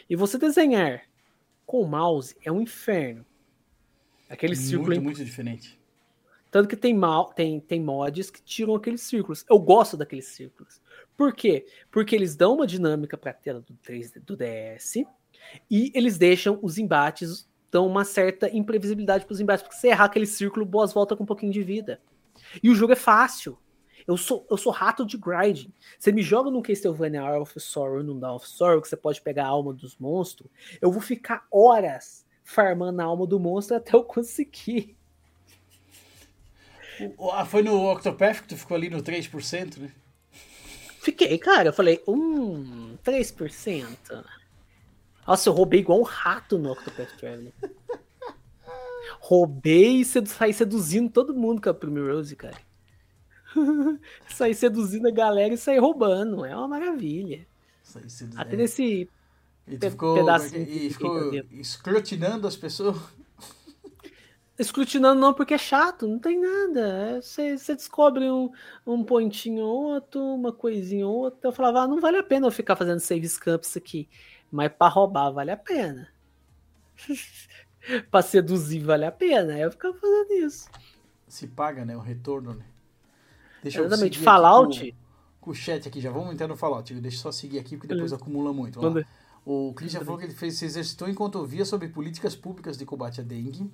E 0.08 0.15
você 0.15 0.36
desenhar 0.36 1.02
com 1.65 1.81
o 1.81 1.86
mouse 1.86 2.36
é 2.44 2.52
um 2.52 2.60
inferno. 2.60 3.24
Aquele 4.28 4.55
muito, 4.55 4.68
círculo 4.68 4.94
é 4.94 4.98
muito 4.98 5.24
diferente. 5.24 5.78
tanto 6.50 6.68
que 6.68 6.76
tem, 6.76 6.94
mal, 6.94 7.32
tem, 7.32 7.60
tem 7.60 7.81
mods 7.81 8.31
que 8.31 8.42
tiram 8.42 8.74
aqueles 8.74 9.00
círculos. 9.02 9.44
Eu 9.48 9.58
gosto 9.58 9.97
daqueles 9.97 10.26
círculos. 10.26 10.81
Por 11.16 11.34
quê? 11.34 11.66
Porque 11.90 12.15
eles 12.15 12.36
dão 12.36 12.55
uma 12.55 12.66
dinâmica 12.66 13.16
para 13.16 13.31
a 13.31 13.34
tela 13.34 13.60
do, 13.60 13.74
3, 13.82 14.12
do 14.24 14.36
DS 14.36 15.05
e 15.70 15.90
eles 15.94 16.18
deixam 16.18 16.58
os 16.62 16.78
embates, 16.78 17.48
dão 17.70 17.86
uma 17.86 18.05
certa 18.05 18.55
imprevisibilidade 18.55 19.24
para 19.24 19.32
os 19.32 19.40
embates. 19.40 19.62
Porque 19.62 19.78
se 19.78 19.89
errar 19.89 20.05
aquele 20.05 20.26
círculo, 20.26 20.65
boas 20.65 20.92
volta 20.92 21.16
com 21.16 21.24
um 21.24 21.26
pouquinho 21.26 21.52
de 21.52 21.62
vida. 21.62 22.00
E 22.62 22.70
o 22.70 22.74
jogo 22.74 22.92
é 22.92 22.97
fácil. 22.97 23.58
Eu 24.07 24.16
sou, 24.16 24.47
eu 24.50 24.57
sou 24.57 24.73
rato 24.73 25.05
de 25.05 25.18
grinding. 25.18 25.73
Você 25.98 26.10
me 26.12 26.23
joga 26.23 26.50
num 26.50 26.62
Castlevania 26.62 27.23
Hour 27.23 27.42
of 27.42 27.60
Sorrow, 27.60 28.02
num 28.02 28.18
Dawn 28.18 28.36
of 28.36 28.48
Sorrow, 28.48 28.81
que 28.81 28.89
você 28.89 28.97
pode 28.97 29.20
pegar 29.20 29.44
a 29.44 29.48
alma 29.48 29.74
dos 29.74 29.98
monstros. 29.98 30.50
Eu 30.81 30.90
vou 30.90 31.02
ficar 31.02 31.47
horas 31.50 32.24
farmando 32.49 33.02
a 33.02 33.05
alma 33.05 33.27
do 33.27 33.39
monstro 33.39 33.77
até 33.77 33.94
eu 33.94 34.02
conseguir. 34.02 34.97
Ah, 37.31 37.44
foi 37.44 37.62
no 37.62 37.93
Octopath 37.93 38.41
que 38.41 38.49
tu 38.49 38.57
ficou 38.57 38.75
ali 38.75 38.89
no 38.89 39.02
3%, 39.02 39.77
né? 39.77 39.93
Fiquei, 41.02 41.36
cara. 41.36 41.68
Eu 41.68 41.73
falei, 41.75 42.02
hum, 42.09 42.97
3%. 43.05 44.25
Nossa, 45.27 45.49
eu 45.51 45.52
roubei 45.52 45.81
igual 45.81 46.01
um 46.01 46.05
rato 46.05 46.59
no 46.59 46.73
Octopath 46.73 47.18
Traveler. 47.18 47.52
roubei 49.20 50.01
e 50.01 50.05
sedu 50.07 50.31
saí 50.31 50.55
seduzindo 50.55 51.10
todo 51.10 51.35
mundo 51.35 51.60
com 51.60 51.68
a 51.68 51.75
Primrose, 51.75 52.35
cara. 52.35 52.57
saí 54.27 54.55
seduzindo 54.55 55.07
a 55.07 55.12
galera 55.12 55.52
e 55.52 55.59
saí 55.59 55.78
roubando. 55.78 56.47
É 56.47 56.57
uma 56.57 56.67
maravilha. 56.67 57.47
Até 58.39 58.57
nesse. 58.57 59.09
E 59.68 59.76
tu 59.76 59.80
pe- 59.80 59.90
ficou, 59.90 60.14
pedacinho 60.14 60.62
e 60.62 60.90
ficou 60.90 61.32
escrutinando 61.52 62.47
as 62.47 62.56
pessoas. 62.56 62.97
Escrutinando 64.58 65.20
não, 65.20 65.32
porque 65.32 65.55
é 65.55 65.58
chato, 65.58 66.08
não 66.08 66.18
tem 66.18 66.40
nada. 66.40 66.80
É, 67.16 67.20
Você 67.22 67.56
você 67.56 67.76
descobre 67.76 68.28
um, 68.28 68.50
um 68.84 69.05
pontinho 69.05 69.64
ou 69.64 69.84
outro, 69.94 70.20
uma 70.20 70.52
coisinha 70.52 71.06
ou 71.06 71.14
outra. 71.14 71.48
Eu 71.48 71.52
falava, 71.52 71.82
ah, 71.82 71.86
não 71.86 72.00
vale 72.00 72.16
a 72.18 72.22
pena 72.24 72.47
eu 72.47 72.50
ficar 72.50 72.74
fazendo 72.74 72.98
save 72.98 73.28
camps 73.38 73.76
aqui. 73.76 74.08
Mas 74.50 74.72
pra 74.72 74.88
roubar 74.88 75.30
vale 75.30 75.52
a 75.52 75.56
pena. 75.56 76.08
pra 78.10 78.20
seduzir 78.20 78.80
vale 78.82 79.05
a 79.05 79.12
pena. 79.12 79.56
Eu 79.56 79.70
ficava 79.70 79.97
fazendo 79.97 80.32
isso. 80.32 80.68
Se 81.28 81.47
paga, 81.47 81.84
né? 81.84 81.97
O 81.97 82.00
retorno, 82.00 82.55
né? 82.55 82.64
Deixa 83.62 83.80
Exatamente. 83.80 84.16
aqui 84.16 84.24
Fallout. 84.24 84.92
Com, 85.40 85.44
com 85.47 85.50
o 85.52 85.55
chat 85.55 85.86
aqui, 85.86 86.00
já 86.00 86.10
vamos 86.10 86.32
entrar 86.34 86.48
no 86.48 86.56
Fallout. 86.56 86.92
Deixa 86.94 87.16
eu 87.18 87.20
só 87.20 87.30
seguir 87.30 87.58
aqui, 87.60 87.76
porque 87.76 87.88
depois 87.88 88.10
Beleza. 88.10 88.16
acumula 88.16 88.52
muito. 88.52 88.80
Vamos 88.80 89.02
lá. 89.02 89.08
O 89.51 89.73
Christian 89.73 90.05
falou 90.05 90.18
que 90.18 90.27
ele 90.27 90.35
fez, 90.35 90.59
se 90.59 90.67
exercitou 90.67 91.09
enquanto 91.09 91.36
ouvia 91.36 91.65
sobre 91.65 91.89
políticas 91.89 92.36
públicas 92.36 92.77
de 92.77 92.85
combate 92.85 93.23
à 93.23 93.25
dengue. 93.25 93.73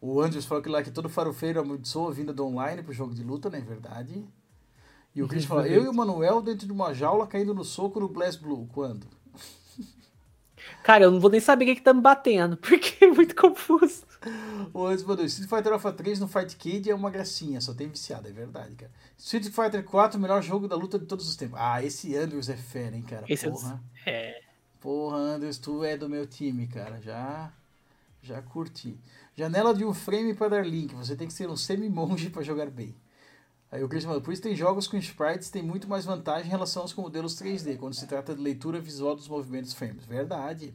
O 0.00 0.22
Andrews 0.22 0.46
falou 0.46 0.62
que 0.62 0.70
lá 0.70 0.82
que 0.82 0.90
todo 0.90 1.06
farofeiro 1.06 1.60
amaldiçoa 1.60 2.08
a 2.08 2.14
vinda 2.14 2.32
do 2.32 2.46
online 2.46 2.82
pro 2.82 2.94
jogo 2.94 3.14
de 3.14 3.22
luta, 3.22 3.50
não 3.50 3.58
é 3.58 3.60
verdade? 3.60 4.24
E 5.14 5.22
o 5.22 5.28
Christian 5.28 5.48
falou, 5.48 5.66
eu 5.66 5.84
e 5.84 5.88
o 5.88 5.92
Manuel 5.92 6.40
dentro 6.40 6.66
de 6.66 6.72
uma 6.72 6.94
jaula 6.94 7.26
caindo 7.26 7.52
no 7.52 7.62
soco 7.62 8.00
no 8.00 8.08
Blast 8.08 8.40
Blue. 8.40 8.66
Quando? 8.72 9.06
Cara, 10.82 11.04
eu 11.04 11.10
não 11.10 11.20
vou 11.20 11.30
nem 11.30 11.40
saber 11.40 11.66
o 11.66 11.68
que, 11.68 11.74
que 11.74 11.82
tá 11.82 11.92
me 11.92 12.00
batendo, 12.00 12.56
porque 12.58 13.04
é 13.04 13.08
muito 13.08 13.36
confuso. 13.36 14.02
O 14.72 14.86
Andrews 14.86 15.02
mandou, 15.02 15.26
Street 15.26 15.50
Fighter 15.50 15.74
Alpha 15.74 15.92
3 15.92 16.20
no 16.20 16.26
Fight 16.26 16.56
Kid 16.56 16.90
é 16.90 16.94
uma 16.94 17.10
gracinha, 17.10 17.60
só 17.60 17.74
tem 17.74 17.86
viciado, 17.86 18.28
é 18.28 18.32
verdade, 18.32 18.74
cara. 18.74 18.90
Street 19.18 19.44
Fighter 19.50 19.84
4, 19.84 20.18
o 20.18 20.22
melhor 20.22 20.42
jogo 20.42 20.66
da 20.66 20.74
luta 20.74 20.98
de 20.98 21.04
todos 21.04 21.28
os 21.28 21.36
tempos. 21.36 21.58
Ah, 21.60 21.84
esse 21.84 22.16
Andrews 22.16 22.48
é 22.48 22.56
fera, 22.56 22.96
hein, 22.96 23.02
cara. 23.02 23.26
Esse 23.28 23.46
é- 23.46 23.50
Porra. 23.50 23.82
É. 24.06 24.45
Porra, 24.86 25.16
Andrews, 25.16 25.58
tu 25.58 25.82
é 25.82 25.96
do 25.96 26.08
meu 26.08 26.28
time, 26.28 26.68
cara. 26.68 27.00
Já 27.00 27.52
já 28.22 28.40
curti. 28.40 28.96
Janela 29.34 29.74
de 29.74 29.84
um 29.84 29.92
frame 29.92 30.32
para 30.32 30.50
dar 30.50 30.64
link. 30.64 30.94
Você 30.94 31.16
tem 31.16 31.26
que 31.26 31.32
ser 31.32 31.50
um 31.50 31.56
semi-monge 31.56 32.30
para 32.30 32.44
jogar 32.44 32.70
bem. 32.70 32.94
Aí 33.68 33.82
o 33.82 33.88
Christian 33.88 34.10
falou, 34.10 34.22
por 34.22 34.32
isso 34.32 34.42
tem 34.42 34.54
jogos 34.54 34.86
com 34.86 34.96
sprites 34.96 35.50
tem 35.50 35.60
muito 35.60 35.88
mais 35.88 36.04
vantagem 36.04 36.46
em 36.46 36.50
relação 36.50 36.82
aos 36.82 36.94
modelos 36.94 37.34
3D, 37.34 37.78
quando 37.78 37.94
se 37.94 38.06
trata 38.06 38.32
de 38.32 38.40
leitura 38.40 38.80
visual 38.80 39.16
dos 39.16 39.26
movimentos 39.26 39.72
frames. 39.72 40.06
Verdade. 40.06 40.72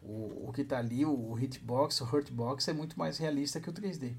O, 0.00 0.46
o 0.46 0.52
que 0.54 0.62
tá 0.62 0.78
ali, 0.78 1.04
o 1.04 1.36
hitbox, 1.36 2.00
o 2.02 2.04
hurtbox, 2.04 2.68
é 2.68 2.72
muito 2.72 2.96
mais 2.96 3.18
realista 3.18 3.60
que 3.60 3.68
o 3.68 3.72
3D. 3.72 4.14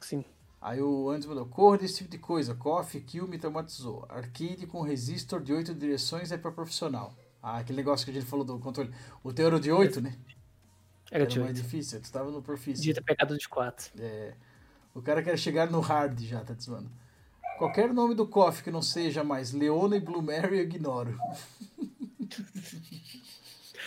Sim. 0.00 0.22
Aí 0.60 0.82
o 0.82 1.08
Andes 1.08 1.26
mandou, 1.26 1.46
corra 1.46 1.78
desse 1.78 1.96
tipo 1.96 2.10
de 2.10 2.18
coisa, 2.18 2.54
coffee, 2.54 3.00
kill, 3.00 3.26
me 3.26 3.38
traumatizou. 3.38 4.04
Arcade 4.06 4.66
com 4.66 4.82
resistor 4.82 5.40
de 5.40 5.54
8 5.54 5.74
direções 5.74 6.30
é 6.30 6.36
para 6.36 6.52
profissional. 6.52 7.16
Ah, 7.42 7.58
aquele 7.58 7.76
negócio 7.78 8.04
que 8.04 8.10
a 8.10 8.14
gente 8.14 8.26
falou 8.26 8.44
do 8.44 8.58
controle. 8.58 8.92
O 9.24 9.32
teu 9.32 9.46
era 9.46 9.56
o 9.56 9.60
de 9.60 9.72
8, 9.72 10.00
né? 10.00 10.14
Era 11.10 11.24
Era 11.24 11.30
de 11.30 11.38
mais 11.40 11.50
8. 11.52 11.62
difícil, 11.62 12.00
tu 12.00 12.04
estava 12.04 12.30
no 12.30 12.42
Proficient. 12.42 12.76
Devia 12.78 12.94
ter 12.94 13.02
pegado 13.02 13.36
de 13.36 13.48
4. 13.48 13.90
É, 13.98 14.34
o 14.94 15.02
cara 15.02 15.22
quer 15.22 15.36
chegar 15.38 15.70
no 15.70 15.80
hard 15.80 16.20
já, 16.20 16.40
tá 16.44 16.54
dizendo. 16.54 16.90
Qualquer 17.58 17.92
nome 17.92 18.14
do 18.14 18.26
coffee 18.26 18.62
que 18.64 18.70
não 18.70 18.82
seja 18.82 19.24
mais 19.24 19.52
Leona 19.52 19.96
e 19.96 20.00
Blue 20.00 20.22
Mary 20.22 20.58
eu 20.58 20.62
ignoro. 20.62 21.18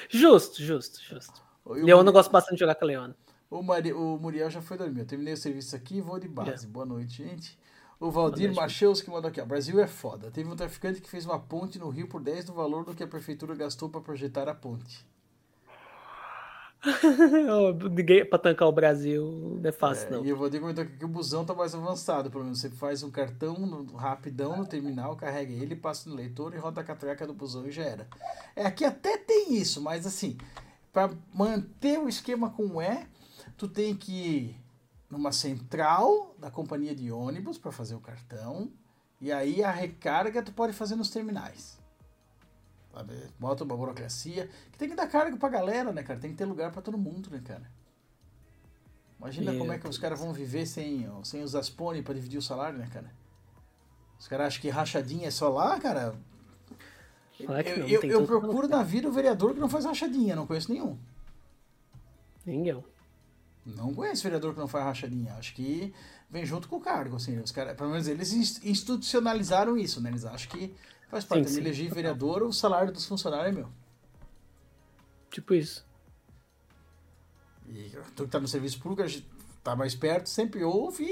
Justo, 0.09 0.61
justo, 0.61 1.01
justo. 1.01 1.41
E 1.65 1.69
o 1.69 1.73
Leona 1.85 2.03
Mari- 2.05 2.13
gosta 2.13 2.31
bastante 2.31 2.55
de 2.55 2.59
jogar 2.59 2.75
com 2.75 2.85
a 2.85 2.87
Leona. 2.87 3.15
O, 3.49 3.61
Mari- 3.63 3.93
o 3.93 4.17
Muriel 4.17 4.49
já 4.49 4.61
foi 4.61 4.77
dormir. 4.77 5.01
Eu 5.01 5.05
terminei 5.05 5.33
o 5.33 5.37
serviço 5.37 5.75
aqui 5.75 5.97
e 5.97 6.01
vou 6.01 6.19
de 6.19 6.27
base. 6.27 6.67
Boa 6.67 6.85
noite, 6.85 7.23
gente. 7.23 7.57
O 8.05 8.11
Valdir. 8.11 8.53
Macheus 8.53 9.01
que 9.01 9.09
mandou 9.09 9.29
aqui, 9.29 9.39
ó. 9.39 9.45
Brasil 9.45 9.79
é 9.79 9.87
foda. 9.87 10.29
Teve 10.29 10.49
um 10.49 10.55
traficante 10.55 10.99
que 11.01 11.09
fez 11.09 11.25
uma 11.25 11.39
ponte 11.39 11.79
no 11.79 11.89
Rio 11.89 12.07
por 12.07 12.21
10 12.21 12.45
do 12.45 12.53
valor 12.53 12.83
do 12.83 12.93
que 12.93 13.01
a 13.03 13.07
prefeitura 13.07 13.55
gastou 13.55 13.87
para 13.89 14.01
projetar 14.01 14.49
a 14.49 14.53
ponte. 14.53 15.05
Ninguém 17.91 18.25
pra 18.25 18.37
tancar 18.37 18.67
o 18.67 18.71
Brasil 18.73 19.57
não 19.61 19.69
é 19.69 19.71
fácil, 19.71 20.07
É, 20.07 20.11
não. 20.11 20.25
E 20.25 20.33
o 20.33 20.37
Valdir 20.37 20.59
comentou 20.59 20.83
aqui 20.83 20.97
que 20.97 21.05
o 21.05 21.07
busão 21.07 21.45
tá 21.45 21.53
mais 21.53 21.73
avançado. 21.73 22.29
Pelo 22.29 22.43
menos 22.43 22.59
você 22.59 22.69
faz 22.69 23.03
um 23.03 23.09
cartão 23.09 23.53
no- 23.57 23.95
rapidão 23.95 24.57
no 24.57 24.65
terminal, 24.65 25.15
carrega 25.15 25.53
ele, 25.53 25.75
passa 25.75 26.09
no 26.09 26.15
leitor 26.15 26.53
e 26.53 26.57
roda 26.57 26.81
a 26.81 26.83
catraca 26.83 27.25
do 27.25 27.33
busão 27.33 27.65
e 27.65 27.71
já 27.71 27.83
era. 27.83 28.07
É, 28.55 28.65
aqui 28.65 28.83
até 28.83 29.17
tem 29.17 29.53
isso, 29.55 29.81
mas 29.81 30.05
assim, 30.05 30.37
para 30.91 31.09
manter 31.33 31.97
o 31.99 32.09
esquema 32.09 32.49
como 32.49 32.81
é, 32.81 33.07
tu 33.57 33.67
tem 33.69 33.95
que 33.95 34.53
numa 35.13 35.31
central 35.31 36.35
da 36.39 36.51
companhia 36.51 36.93
de 36.95 37.11
ônibus 37.11 37.57
para 37.57 37.71
fazer 37.71 37.95
o 37.95 37.99
cartão. 37.99 38.71
E 39.21 39.31
aí 39.31 39.63
a 39.63 39.71
recarga 39.71 40.43
tu 40.43 40.51
pode 40.51 40.73
fazer 40.73 40.95
nos 40.95 41.09
terminais. 41.09 41.79
Sabe? 42.91 43.13
Bota 43.39 43.63
uma 43.63 43.77
burocracia. 43.77 44.49
Que 44.71 44.77
tem 44.77 44.89
que 44.89 44.95
dar 44.95 45.07
carga 45.07 45.37
pra 45.37 45.49
galera, 45.49 45.93
né, 45.93 46.03
cara? 46.03 46.19
Tem 46.19 46.31
que 46.31 46.37
ter 46.37 46.45
lugar 46.45 46.71
pra 46.71 46.81
todo 46.81 46.97
mundo, 46.97 47.29
né, 47.29 47.41
cara? 47.45 47.71
Imagina 49.19 49.51
Meu 49.51 49.61
como 49.61 49.71
é 49.71 49.79
que 49.79 49.87
os 49.87 49.97
caras 49.97 50.19
vão 50.19 50.33
viver 50.33 50.65
sem, 50.65 51.07
sem 51.23 51.41
os 51.41 51.55
Aspone 51.55 52.01
pra 52.01 52.13
dividir 52.13 52.37
o 52.37 52.41
salário, 52.41 52.77
né, 52.77 52.89
cara? 52.91 53.09
Os 54.19 54.27
caras 54.27 54.47
acham 54.47 54.61
que 54.61 54.69
rachadinha 54.69 55.27
é 55.27 55.31
só 55.31 55.47
lá, 55.47 55.79
cara. 55.79 56.15
Eu 57.39 57.47
não, 57.47 57.87
eu, 57.87 58.01
eu 58.03 58.25
procuro 58.25 58.67
na 58.67 58.83
vida 58.83 59.07
o 59.07 59.11
vereador 59.11 59.53
que 59.53 59.59
não 59.59 59.69
faz 59.69 59.85
rachadinha, 59.85 60.35
não 60.35 60.47
conheço 60.47 60.71
nenhum. 60.71 60.97
Eu. 62.45 62.92
Não 63.65 63.93
conheço 63.93 64.23
vereador 64.23 64.53
que 64.53 64.59
não 64.59 64.67
faz 64.67 64.83
rachadinha. 64.85 65.33
Acho 65.35 65.53
que 65.55 65.93
vem 66.29 66.45
junto 66.45 66.67
com 66.67 66.75
o 66.77 66.81
cargo, 66.81 67.15
assim. 67.15 67.37
Os 67.39 67.51
cara, 67.51 67.73
pelo 67.73 67.91
menos 67.91 68.07
eles 68.07 68.33
ins- 68.33 68.63
institucionalizaram 68.63 69.77
isso, 69.77 70.01
né? 70.01 70.09
Eles 70.09 70.25
acham 70.25 70.49
que 70.51 70.75
faz 71.09 71.23
parte. 71.23 71.47
Sim, 71.47 71.55
sim. 71.55 71.61
elegi 71.61 71.87
vereador, 71.87 72.43
o 72.43 72.51
salário 72.51 72.91
dos 72.91 73.05
funcionários 73.05 73.55
é 73.55 73.59
meu. 73.59 73.69
Tipo 75.31 75.53
isso. 75.53 75.85
E 77.67 77.91
tu 78.15 78.23
que 78.25 78.29
tá 78.29 78.39
no 78.39 78.47
serviço 78.47 78.79
público, 78.79 79.09
tá 79.63 79.75
mais 79.75 79.95
perto, 79.95 80.27
sempre 80.27 80.63
ouve 80.63 81.03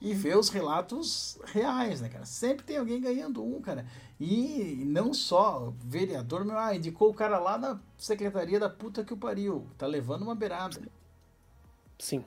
e, 0.00 0.10
e 0.10 0.14
vê 0.14 0.36
os 0.36 0.48
relatos 0.48 1.38
reais, 1.46 2.00
né, 2.00 2.08
cara? 2.08 2.24
Sempre 2.24 2.64
tem 2.64 2.76
alguém 2.78 3.00
ganhando 3.00 3.44
um, 3.44 3.60
cara. 3.60 3.84
E 4.18 4.82
não 4.86 5.12
só 5.12 5.74
vereador, 5.84 6.44
meu, 6.44 6.56
ah, 6.56 6.74
indicou 6.74 7.10
o 7.10 7.14
cara 7.14 7.38
lá 7.38 7.58
na 7.58 7.80
secretaria 7.98 8.60
da 8.60 8.70
puta 8.70 9.04
que 9.04 9.12
o 9.12 9.16
pariu. 9.16 9.66
Tá 9.76 9.86
levando 9.86 10.22
uma 10.22 10.34
beirada. 10.34 10.80
Sim. 11.98 12.24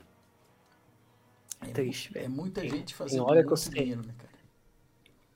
É, 1.61 1.67
Triste, 1.72 2.09
é 2.17 2.22
velho. 2.22 2.31
muita 2.31 2.61
Tem- 2.61 2.69
gente 2.69 2.93
fazendo 2.95 3.23
hora 3.25 3.41
que 3.41 3.48
eu 3.48 3.49
muito 3.49 3.59
sei. 3.59 3.73
dinheiro, 3.73 4.06
né, 4.06 4.14
cara? 4.17 4.30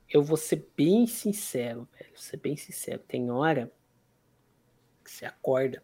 Eu 0.10 0.24
vou 0.24 0.38
ser 0.38 0.68
bem 0.78 1.06
sincero, 1.08 1.88
velho. 1.98 2.12
Vou 2.12 2.20
ser 2.22 2.38
bem 2.38 2.56
sincero. 2.56 3.00
Tem 3.08 3.30
hora 3.32 3.72
que 5.04 5.12
você 5.12 5.26
acorda, 5.26 5.84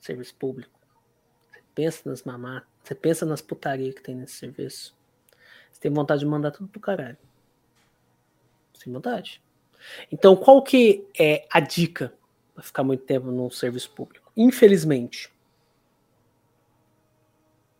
serviço 0.00 0.34
público, 0.36 0.78
você 1.50 1.60
pensa 1.74 2.08
nas 2.08 2.22
mamatas, 2.22 2.68
você 2.82 2.94
pensa 2.94 3.26
nas 3.26 3.42
putarias 3.42 3.94
que 3.94 4.02
tem 4.02 4.14
nesse 4.14 4.34
serviço. 4.34 4.96
Você 5.70 5.80
tem 5.80 5.92
vontade 5.92 6.20
de 6.20 6.26
mandar 6.26 6.52
tudo 6.52 6.68
pro 6.68 6.80
caralho. 6.80 7.18
Sem 8.74 8.92
vontade. 8.92 9.42
Então, 10.10 10.34
qual 10.36 10.62
que 10.62 11.06
é 11.18 11.46
a 11.50 11.60
dica 11.60 12.14
para 12.54 12.62
ficar 12.62 12.84
muito 12.84 13.04
tempo 13.04 13.26
num 13.30 13.50
serviço 13.50 13.90
público? 13.90 14.32
Infelizmente. 14.36 15.30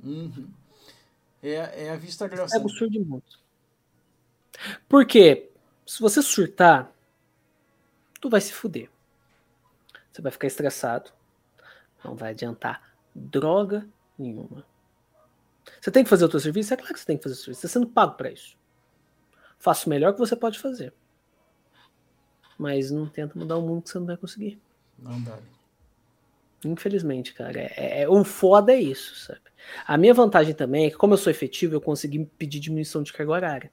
Uhum. 0.05 0.49
É, 1.42 1.86
é 1.86 1.91
a 1.91 1.97
vista 1.97 2.28
grossa. 2.28 2.57
Pega 2.57 2.66
o 2.66 2.70
surdo 2.70 3.05
muito. 3.05 3.41
Porque 4.89 5.50
se 5.86 6.00
você 6.00 6.23
surtar, 6.23 6.92
tu 8.20 8.28
vai 8.28 8.41
se 8.41 8.52
fuder. 8.52 8.91
Você 10.12 10.23
vai 10.23 10.31
ficar 10.31 10.47
estressado. 10.47 11.10
Não 12.05 12.15
vai 12.15 12.31
adiantar 12.31 12.94
droga 13.15 13.89
nenhuma. 14.18 14.65
Você 15.81 15.91
tem 15.91 16.05
que 16.05 16.10
fazer 16.10 16.26
o 16.26 16.31
seu 16.31 16.41
serviço? 16.41 16.74
É 16.74 16.76
claro 16.76 16.92
que 16.92 17.00
você 17.00 17.07
tem 17.07 17.16
que 17.16 17.23
fazer 17.23 17.34
o 17.34 17.39
serviço. 17.39 17.60
Você 17.60 17.66
está 17.66 17.81
sendo 17.81 17.91
pago 17.91 18.15
para 18.15 18.31
isso. 18.31 18.57
Faça 19.58 19.86
o 19.86 19.91
melhor 19.91 20.12
que 20.12 20.18
você 20.18 20.36
pode 20.36 20.58
fazer. 20.58 20.92
Mas 22.58 22.91
não 22.91 23.08
tenta 23.08 23.39
mudar 23.39 23.57
o 23.57 23.62
mundo 23.62 23.83
que 23.83 23.91
você 23.91 23.99
não 23.99 24.07
vai 24.07 24.16
conseguir. 24.16 24.60
Não 24.99 25.20
dá. 25.23 25.39
Infelizmente, 26.68 27.33
cara. 27.34 27.59
É, 27.60 27.73
é, 27.76 28.02
é, 28.02 28.09
o 28.09 28.25
foda 28.25 28.73
é 28.73 28.81
isso, 28.81 29.15
sabe? 29.17 29.41
A 29.86 29.97
minha 29.97 30.12
vantagem 30.15 30.55
também 30.55 30.86
é 30.86 30.91
que, 30.91 30.97
como 30.97 31.15
eu 31.15 31.18
sou 31.18 31.31
efetivo, 31.31 31.75
eu 31.75 31.81
consegui 31.81 32.25
pedir 32.39 32.60
diminuição 32.60 33.02
de 33.02 33.12
carga 33.12 33.33
horária. 33.33 33.73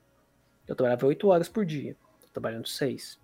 Eu 0.67 0.75
trabalhava 0.75 1.05
8 1.05 1.27
horas 1.27 1.49
por 1.49 1.65
dia. 1.65 1.95
Tô 2.21 2.27
trabalhando 2.33 2.67
6. 2.67 3.19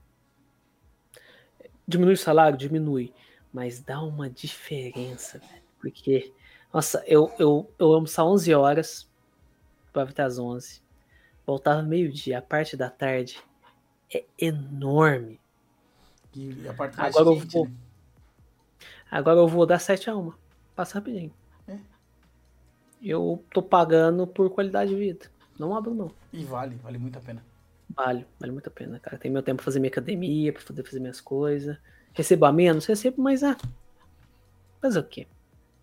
Diminui 1.87 2.13
o 2.13 2.17
salário? 2.17 2.57
Diminui. 2.57 3.13
Mas 3.53 3.79
dá 3.79 4.01
uma 4.01 4.29
diferença, 4.29 5.39
velho. 5.39 5.61
Porque, 5.79 6.33
nossa, 6.73 7.03
eu, 7.07 7.31
eu, 7.39 7.71
eu 7.79 7.93
almoçava 7.93 8.29
11 8.29 8.53
horas, 8.53 9.09
para 9.93 10.03
até 10.09 10.23
às 10.23 10.37
11. 10.37 10.81
Voltava 11.45 11.81
meio-dia, 11.81 12.39
a 12.39 12.41
parte 12.41 12.75
da 12.75 12.89
tarde 12.89 13.41
é 14.13 14.25
enorme. 14.37 15.39
E 16.35 16.67
a 16.67 16.73
parte 16.73 16.97
mais 16.97 17.15
Agora 17.15 17.33
eu 17.35 17.39
quente, 17.41 17.53
vou- 17.53 17.65
né? 17.65 17.71
Agora 19.09 19.39
eu 19.39 19.47
vou 19.47 19.65
dar 19.65 19.79
7 19.79 20.09
a 20.09 20.15
1. 20.15 20.33
Passa 20.75 20.95
rapidinho. 20.95 21.31
É. 21.67 21.77
Eu 23.01 23.43
tô 23.53 23.61
pagando 23.61 24.27
por 24.27 24.49
qualidade 24.49 24.91
de 24.91 24.97
vida. 24.97 25.25
Não 25.57 25.75
abro, 25.75 25.93
não. 25.93 26.11
E 26.31 26.43
vale, 26.43 26.75
vale 26.75 26.97
muito 26.97 27.17
a 27.17 27.21
pena. 27.21 27.43
Vale, 27.89 28.25
vale 28.39 28.51
muito 28.51 28.67
a 28.67 28.71
pena, 28.71 28.99
cara. 28.99 29.17
Tem 29.17 29.31
meu 29.31 29.41
tempo 29.41 29.57
pra 29.57 29.65
fazer 29.65 29.79
minha 29.79 29.89
academia, 29.89 30.53
pra 30.53 30.61
poder 30.61 30.83
fazer 30.83 30.99
minhas 30.99 31.21
coisas. 31.21 31.77
Recebo 32.13 32.45
a 32.45 32.51
menos, 32.51 32.85
recebo, 32.85 33.21
mas 33.21 33.43
ah. 33.43 33.57
Fazer 34.81 34.99
o 34.99 35.03
quê? 35.03 35.27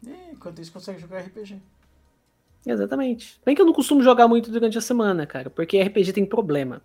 E, 0.07 0.33
enquanto 0.33 0.61
isso, 0.61 0.73
consegue 0.73 1.01
jogar 1.01 1.21
RPG. 1.21 1.61
Exatamente. 2.67 3.41
Bem 3.45 3.55
que 3.55 3.61
eu 3.61 3.67
não 3.67 3.73
costumo 3.73 4.03
jogar 4.03 4.29
muito 4.29 4.51
durante 4.51 4.79
a 4.79 4.81
semana, 4.81 5.27
cara, 5.27 5.51
porque 5.51 5.83
RPG 5.83 6.13
tem 6.13 6.25
problema. 6.25 6.83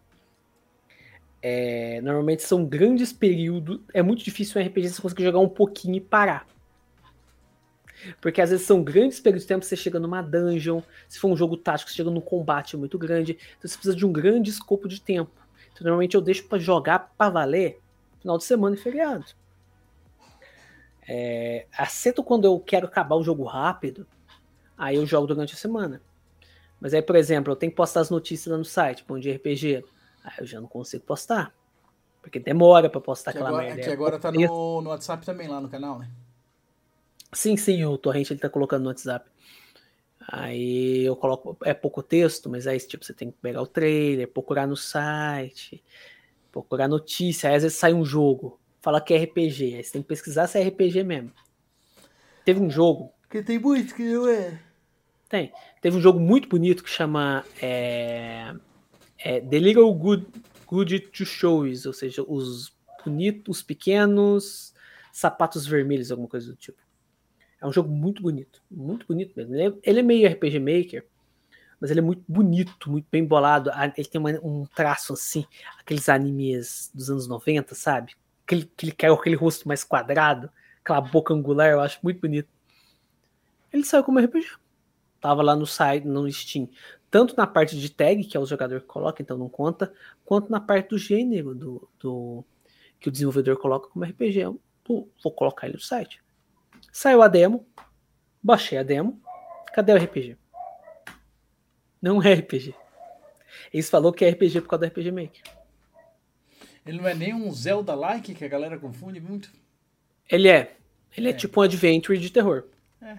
É, 1.41 2.01
normalmente 2.01 2.43
são 2.43 2.65
grandes 2.65 3.13
períodos. 3.13 3.79
É 3.93 4.01
muito 4.01 4.23
difícil 4.23 4.61
um 4.61 4.65
RPG 4.65 4.89
você 4.89 5.01
conseguir 5.01 5.23
jogar 5.23 5.39
um 5.39 5.49
pouquinho 5.49 5.95
e 5.95 6.01
parar. 6.01 6.47
Porque 8.21 8.41
às 8.41 8.49
vezes 8.49 8.65
são 8.65 8.83
grandes 8.83 9.19
períodos 9.19 9.43
de 9.43 9.47
tempo, 9.47 9.65
você 9.65 9.75
chega 9.75 9.99
numa 9.99 10.21
dungeon, 10.21 10.81
se 11.07 11.19
for 11.19 11.29
um 11.29 11.35
jogo 11.35 11.57
tático, 11.57 11.89
você 11.89 11.97
chega 11.97 12.09
num 12.09 12.21
combate 12.21 12.77
muito 12.77 12.97
grande, 12.97 13.33
então 13.57 13.69
você 13.69 13.75
precisa 13.75 13.95
de 13.95 14.05
um 14.05 14.11
grande 14.11 14.49
escopo 14.49 14.87
de 14.87 15.01
tempo. 15.01 15.31
Então, 15.71 15.83
normalmente 15.83 16.15
eu 16.15 16.21
deixo 16.21 16.47
pra 16.47 16.57
jogar 16.57 17.11
pra 17.17 17.29
valer 17.29 17.79
final 18.19 18.37
de 18.37 18.43
semana 18.43 18.75
e 18.75 18.79
feriado. 18.79 19.25
É, 21.07 21.65
aceito 21.77 22.23
quando 22.23 22.45
eu 22.45 22.59
quero 22.59 22.85
acabar 22.85 23.15
o 23.15 23.23
jogo 23.23 23.43
rápido, 23.43 24.05
aí 24.77 24.95
eu 24.95 25.05
jogo 25.05 25.27
durante 25.27 25.53
a 25.53 25.57
semana. 25.57 26.01
Mas 26.79 26.93
aí, 26.93 27.01
por 27.01 27.15
exemplo, 27.15 27.51
eu 27.51 27.55
tenho 27.55 27.71
que 27.71 27.75
postar 27.75 28.01
as 28.01 28.09
notícias 28.09 28.51
lá 28.51 28.57
no 28.57 28.63
site, 28.63 29.03
Bom 29.05 29.19
Dia 29.19 29.35
RPG. 29.35 29.83
Aí 30.23 30.33
eu 30.39 30.45
já 30.45 30.59
não 30.61 30.67
consigo 30.67 31.03
postar. 31.05 31.53
Porque 32.21 32.39
demora 32.39 32.89
pra 32.89 32.99
postar 33.01 33.31
Que 33.31 33.37
aquela 33.37 33.49
agora, 33.49 33.63
merda. 33.65 33.81
que 33.81 33.89
É 33.89 33.93
agora 33.93 34.19
tá 34.19 34.31
no, 34.31 34.81
no 34.81 34.89
WhatsApp 34.89 35.25
também, 35.25 35.47
lá 35.47 35.59
no 35.61 35.69
canal, 35.69 35.99
né? 35.99 36.09
Sim, 37.33 37.55
sim, 37.57 37.83
o 37.85 37.97
Torrent 37.97 38.29
ele 38.31 38.39
tá 38.39 38.49
colocando 38.49 38.83
no 38.83 38.89
WhatsApp. 38.89 39.29
Aí 40.31 41.03
eu 41.05 41.15
coloco, 41.15 41.57
é 41.63 41.73
pouco 41.73 42.03
texto, 42.03 42.49
mas 42.49 42.67
aí 42.67 42.79
tipo, 42.79 43.03
você 43.05 43.13
tem 43.13 43.31
que 43.31 43.37
pegar 43.39 43.61
o 43.61 43.67
trailer, 43.67 44.27
procurar 44.27 44.67
no 44.67 44.75
site, 44.75 45.83
procurar 46.51 46.87
notícia, 46.87 47.49
aí 47.49 47.55
às 47.55 47.63
vezes 47.63 47.77
sai 47.77 47.93
um 47.93 48.05
jogo, 48.05 48.59
fala 48.81 49.01
que 49.01 49.13
é 49.13 49.17
RPG, 49.23 49.75
aí 49.75 49.83
você 49.83 49.93
tem 49.93 50.01
que 50.01 50.07
pesquisar 50.07 50.47
se 50.47 50.59
é 50.59 50.67
RPG 50.67 51.03
mesmo. 51.03 51.31
Teve 52.43 52.59
um 52.59 52.69
jogo, 52.69 53.13
Porque 53.21 53.41
tem 53.43 53.59
muito 53.59 53.95
que 53.95 54.03
não 54.03 54.27
é. 54.27 54.59
tem, 55.29 55.51
teve 55.81 55.97
um 55.97 56.01
jogo 56.01 56.19
muito 56.19 56.47
bonito 56.49 56.83
que 56.83 56.89
chama 56.89 57.45
é, 57.61 58.53
é, 59.19 59.41
The 59.41 59.59
Little 59.59 59.93
Good, 59.93 60.27
Good 60.67 60.99
to 61.11 61.25
Shows, 61.25 61.85
ou 61.85 61.93
seja, 61.93 62.23
os 62.27 62.73
bonitos, 63.05 63.57
os 63.57 63.63
pequenos 63.63 64.73
sapatos 65.11 65.65
vermelhos, 65.65 66.11
alguma 66.11 66.29
coisa 66.29 66.47
do 66.51 66.55
tipo. 66.55 66.77
É 67.61 67.67
um 67.67 67.73
jogo 67.73 67.89
muito 67.89 68.21
bonito, 68.21 68.61
muito 68.69 69.05
bonito 69.05 69.33
mesmo. 69.35 69.53
Ele 69.55 69.67
é, 69.67 69.73
ele 69.83 69.99
é 69.99 70.03
meio 70.03 70.27
RPG 70.27 70.59
Maker, 70.59 71.05
mas 71.79 71.91
ele 71.91 71.99
é 71.99 72.03
muito 72.03 72.23
bonito, 72.27 72.89
muito 72.89 73.07
bem 73.11 73.25
bolado. 73.25 73.69
Ah, 73.73 73.91
Ele 73.97 74.07
tem 74.07 74.19
uma- 74.19 74.39
um 74.43 74.65
traço 74.65 75.13
assim, 75.13 75.45
aqueles 75.79 76.07
animes 76.09 76.89
dos 76.93 77.09
anos 77.09 77.27
90, 77.27 77.75
sabe? 77.75 78.13
Aquele, 78.45 78.69
cara 78.97 79.13
com 79.13 79.19
aquele 79.21 79.35
rosto 79.35 79.67
mais 79.67 79.83
quadrado, 79.83 80.49
aquela 80.83 81.01
boca 81.01 81.33
angular, 81.33 81.69
eu 81.71 81.81
acho 81.81 81.99
muito 82.03 82.19
bonito. 82.21 82.49
Ele 83.71 83.83
saiu 83.83 84.03
como 84.03 84.19
RPG. 84.19 84.47
Tava 85.21 85.41
lá 85.41 85.55
no 85.55 85.65
site, 85.65 86.05
no 86.05 86.31
Steam. 86.31 86.69
Tanto 87.11 87.35
na 87.35 87.47
parte 87.47 87.79
de 87.79 87.89
tag, 87.89 88.23
que 88.23 88.37
é 88.37 88.39
o 88.39 88.45
jogador 88.45 88.81
que 88.81 88.87
coloca, 88.87 89.21
então 89.21 89.37
não 89.37 89.49
conta, 89.49 89.91
quanto 90.23 90.51
na 90.51 90.59
parte 90.59 90.89
do 90.89 90.97
gênero 90.97 91.55
do, 91.55 91.89
do 91.99 92.45
que 92.99 93.09
o 93.09 93.11
desenvolvedor 93.11 93.57
coloca 93.57 93.89
como 93.89 94.05
RPG. 94.05 94.39
Eu, 94.39 94.59
vou 94.87 95.31
colocar 95.31 95.67
ele 95.67 95.75
no 95.75 95.81
site. 95.81 96.21
Saiu 96.91 97.21
a 97.21 97.27
demo, 97.27 97.65
baixei 98.41 98.77
a 98.77 98.83
demo. 98.83 99.21
Cadê 99.73 99.93
o 99.93 99.97
RPG? 99.97 100.37
Não 102.01 102.21
é 102.21 102.33
RPG. 102.33 102.73
Eles 103.73 103.89
falou 103.89 104.11
que 104.13 104.25
é 104.25 104.29
RPG 104.29 104.61
por 104.61 104.69
causa 104.69 104.85
do 104.85 104.89
RPG 104.89 105.11
Maker. 105.11 105.41
Ele 106.85 106.97
não 106.97 107.07
é 107.07 107.13
nem 107.13 107.33
um 107.33 107.51
Zelda-like 107.51 108.33
que 108.33 108.45
a 108.45 108.47
galera 108.47 108.79
confunde 108.79 109.19
muito. 109.19 109.51
Ele 110.29 110.47
é. 110.47 110.75
Ele 111.15 111.27
é, 111.27 111.31
É. 111.31 111.33
tipo 111.35 111.59
um 111.59 111.63
adventure 111.63 112.17
de 112.17 112.31
terror. 112.31 112.65
É. 113.01 113.17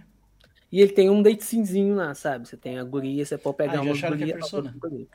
E 0.73 0.81
ele 0.81 0.93
tem 0.93 1.11
um 1.11 1.21
datezinho 1.23 1.97
lá, 1.97 2.15
sabe? 2.15 2.49
Você 2.49 2.57
tem 2.57 2.79
a 2.79 2.85
guria, 2.85 3.25
você 3.25 3.37
pode 3.37 3.57
pegar 3.57 3.79
Ah, 3.79 3.83
uma 3.83 3.91
é 3.97 4.11
guria. 4.11 4.39
Guria. 4.79 5.07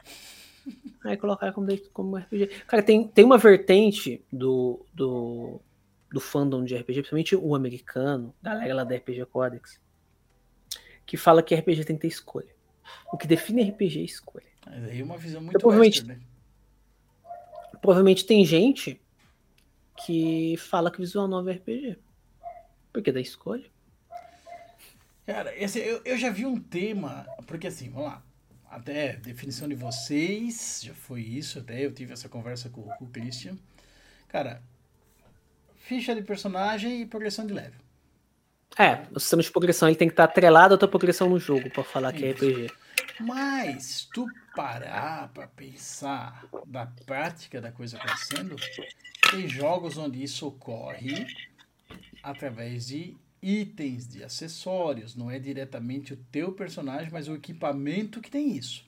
Aí 1.03 1.16
colocar 1.17 1.51
como, 1.53 1.67
date, 1.67 1.90
como 1.93 2.17
RPG. 2.17 2.48
Cara, 2.67 2.82
tem, 2.84 3.08
tem 3.08 3.24
uma 3.24 3.38
vertente 3.38 4.24
do, 4.32 4.84
do, 4.93 5.61
do 6.11 6.19
fandom 6.19 6.64
de 6.64 6.75
RPG, 6.75 6.93
principalmente 7.01 7.35
o 7.35 7.56
americano, 7.56 8.34
galera 8.42 8.74
lá 8.74 8.84
da 8.84 8.95
RPG 8.95 9.25
Codex, 9.27 9.80
que 11.06 11.16
fala 11.17 11.43
que 11.43 11.56
RPG 11.56 11.85
tem 11.85 11.95
que 11.95 12.01
ter 12.01 12.08
escolha. 12.08 12.53
O 13.14 13.17
que 13.17 13.27
define 13.27 13.64
RPG 13.64 14.00
é 14.01 14.03
escolha. 14.03 14.45
Mas 14.66 14.84
aí 14.85 15.00
é 15.00 15.03
uma 15.03 15.17
visão 15.17 15.42
muito 15.42 15.59
provavelmente- 15.59 16.00
western, 16.01 16.19
né? 16.19 16.27
Provavelmente 17.82 18.25
tem 18.25 18.43
gente 18.43 19.00
que 20.06 20.58
fala 20.58 20.90
que 20.90 20.98
visual 20.98 21.27
novel 21.27 21.53
é 21.53 21.58
RPG. 21.58 21.98
Porque 22.92 23.11
da 23.11 23.22
escolha. 23.22 23.66
Cara, 25.26 25.56
esse, 25.58 25.80
eu, 25.80 26.02
eu 26.06 26.18
já 26.18 26.30
vi 26.30 26.45
um 26.45 26.60
tema, 26.60 27.26
porque 27.48 27.68
assim, 27.68 27.90
vamos 27.90 28.10
lá. 28.10 28.24
Até 28.70 29.16
definição 29.16 29.68
de 29.68 29.76
vocês, 29.76 30.82
já 30.84 30.94
foi 30.94 31.22
isso, 31.22 31.60
até 31.60 31.86
eu 31.86 31.94
tive 31.94 32.14
essa 32.14 32.28
conversa 32.28 32.70
com, 32.70 32.84
com 32.84 33.06
o 33.06 33.10
Christian. 33.10 33.58
Cara, 34.28 34.62
ficha 35.76 36.14
de 36.14 36.22
personagem 36.22 37.02
e 37.02 37.06
progressão 37.06 37.45
de 37.45 37.54
level. 37.54 37.80
É, 38.78 39.08
o 39.12 39.20
sistema 39.20 39.42
de 39.42 39.52
progressão 39.52 39.88
ele 39.88 39.95
tem 39.95 40.08
que 40.08 40.14
estar 40.14 40.26
atrelado 40.26 40.76
à 40.76 40.78
tua 40.78 40.88
progressão 40.88 41.30
no 41.30 41.40
jogo 41.40 41.70
pra 41.70 41.84
falar 41.84 42.12
que 42.12 42.26
é. 42.26 42.32
RPG. 42.32 42.72
Mas 43.22 44.08
tu 44.14 44.28
parar 44.54 45.30
pra 45.30 45.48
pensar 45.48 46.45
da 46.68 46.86
prática 46.86 47.62
da 47.62 47.72
coisa 47.72 47.98
acontecendo, 47.98 48.56
tem 49.32 49.48
jogos 49.48 49.98
onde 49.98 50.22
isso 50.22 50.45
ocorre 50.48 51.26
através 52.22 52.88
de 52.88 53.16
itens, 53.45 54.07
de 54.07 54.24
acessórios. 54.24 55.15
Não 55.15 55.30
é 55.30 55.38
diretamente 55.38 56.14
o 56.14 56.17
teu 56.32 56.51
personagem, 56.53 57.11
mas 57.11 57.27
o 57.27 57.35
equipamento 57.35 58.19
que 58.19 58.32
tem 58.32 58.51
isso. 58.57 58.83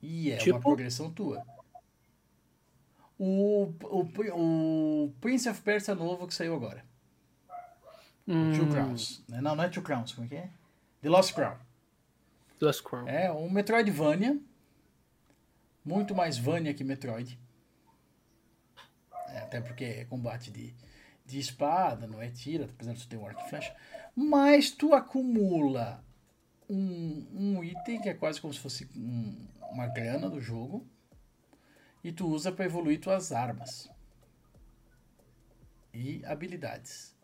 E 0.00 0.30
é 0.30 0.34
uma 0.34 0.42
Tipo? 0.44 0.60
progressão 0.60 1.10
tua. 1.10 1.44
O, 3.18 3.72
o, 3.82 5.04
o 5.06 5.12
Prince 5.20 5.48
of 5.48 5.60
Persia 5.62 5.94
novo 5.94 6.28
que 6.28 6.34
saiu 6.34 6.54
agora. 6.54 6.84
Hum, 8.28 8.52
Two 8.54 8.68
Crowns. 8.68 9.24
né? 9.28 9.40
Não, 9.40 9.56
não 9.56 9.64
é 9.64 9.68
Two 9.68 9.82
Crowns, 9.82 10.12
como 10.12 10.26
é 10.26 10.28
que 10.28 10.36
é? 10.36 10.50
The 11.02 11.08
Lost 11.08 11.34
Crown. 11.34 11.56
Duas 12.60 12.80
Crown. 12.80 13.08
É 13.08 13.32
um 13.32 13.50
Metroidvania. 13.50 14.38
Muito 15.84 16.14
mais 16.14 16.38
Vania 16.38 16.74
que 16.74 16.84
Metroid. 16.84 17.38
É, 19.28 19.38
até 19.38 19.60
porque 19.60 19.84
é 19.84 20.04
combate 20.04 20.50
de, 20.50 20.74
de 21.28 21.38
espada, 21.38 22.06
não 22.06 22.20
é 22.22 22.28
tira, 22.30 22.64
apesar 22.64 22.94
de 22.94 23.00
tu 23.00 23.08
ter 23.08 23.16
um 23.18 23.26
arco 23.26 23.42
e 23.44 23.48
flecha. 23.48 23.74
Mas 24.16 24.70
tu 24.70 24.94
acumula 24.94 26.02
um, 26.68 27.26
um 27.32 27.62
item 27.64 28.00
que 28.00 28.08
é 28.08 28.14
quase 28.14 28.40
como 28.40 28.52
se 28.54 28.58
fosse 28.60 28.88
um- 28.96 29.46
uma 29.70 29.86
grana 29.86 30.28
do 30.30 30.40
jogo. 30.40 30.86
e 32.04 32.12
tu 32.12 32.26
usa 32.28 32.50
para 32.52 32.64
evoluir 32.64 33.00
tuas 33.00 33.32
armas 33.32 33.90
e 35.92 36.22
habilidades. 36.24 37.14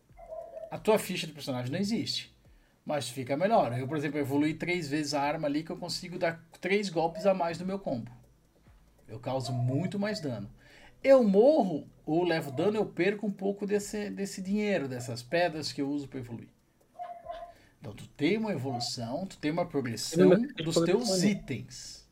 A 0.70 0.76
tua 0.78 0.98
ficha 0.98 1.26
de 1.28 1.32
personagem 1.32 1.70
não 1.72 1.78
existe, 1.78 2.36
mas 2.84 3.08
fica 3.08 3.36
melhor. 3.36 3.72
Eu, 3.78 3.86
por 3.86 3.96
exemplo, 3.96 4.18
evolui 4.18 4.52
três 4.54 4.88
vezes 4.88 5.14
a 5.14 5.22
arma 5.22 5.46
ali 5.46 5.62
que 5.62 5.70
eu 5.70 5.76
consigo 5.76 6.18
dar 6.18 6.44
três 6.60 6.90
golpes 6.90 7.24
a 7.24 7.32
mais 7.32 7.58
no 7.58 7.64
meu 7.64 7.78
combo. 7.78 8.10
Eu 9.06 9.20
causo 9.20 9.52
muito 9.52 9.98
mais 9.98 10.20
dano. 10.20 10.50
Eu 11.04 11.22
morro 11.22 11.86
ou 12.06 12.24
levo 12.24 12.50
dano, 12.50 12.76
eu 12.76 12.86
perco 12.86 13.26
um 13.26 13.30
pouco 13.30 13.66
desse, 13.66 14.10
desse 14.10 14.42
dinheiro, 14.42 14.88
dessas 14.88 15.22
pedras 15.22 15.72
que 15.72 15.82
eu 15.82 15.88
uso 15.88 16.08
para 16.08 16.18
evoluir. 16.18 16.48
Então 17.78 17.94
tu 17.94 18.08
tem 18.08 18.38
uma 18.38 18.50
evolução, 18.50 19.26
tu 19.26 19.36
tem 19.36 19.50
uma 19.50 19.66
progressão 19.66 20.30
dos 20.56 20.80
teus 20.80 21.22
itens, 21.22 22.08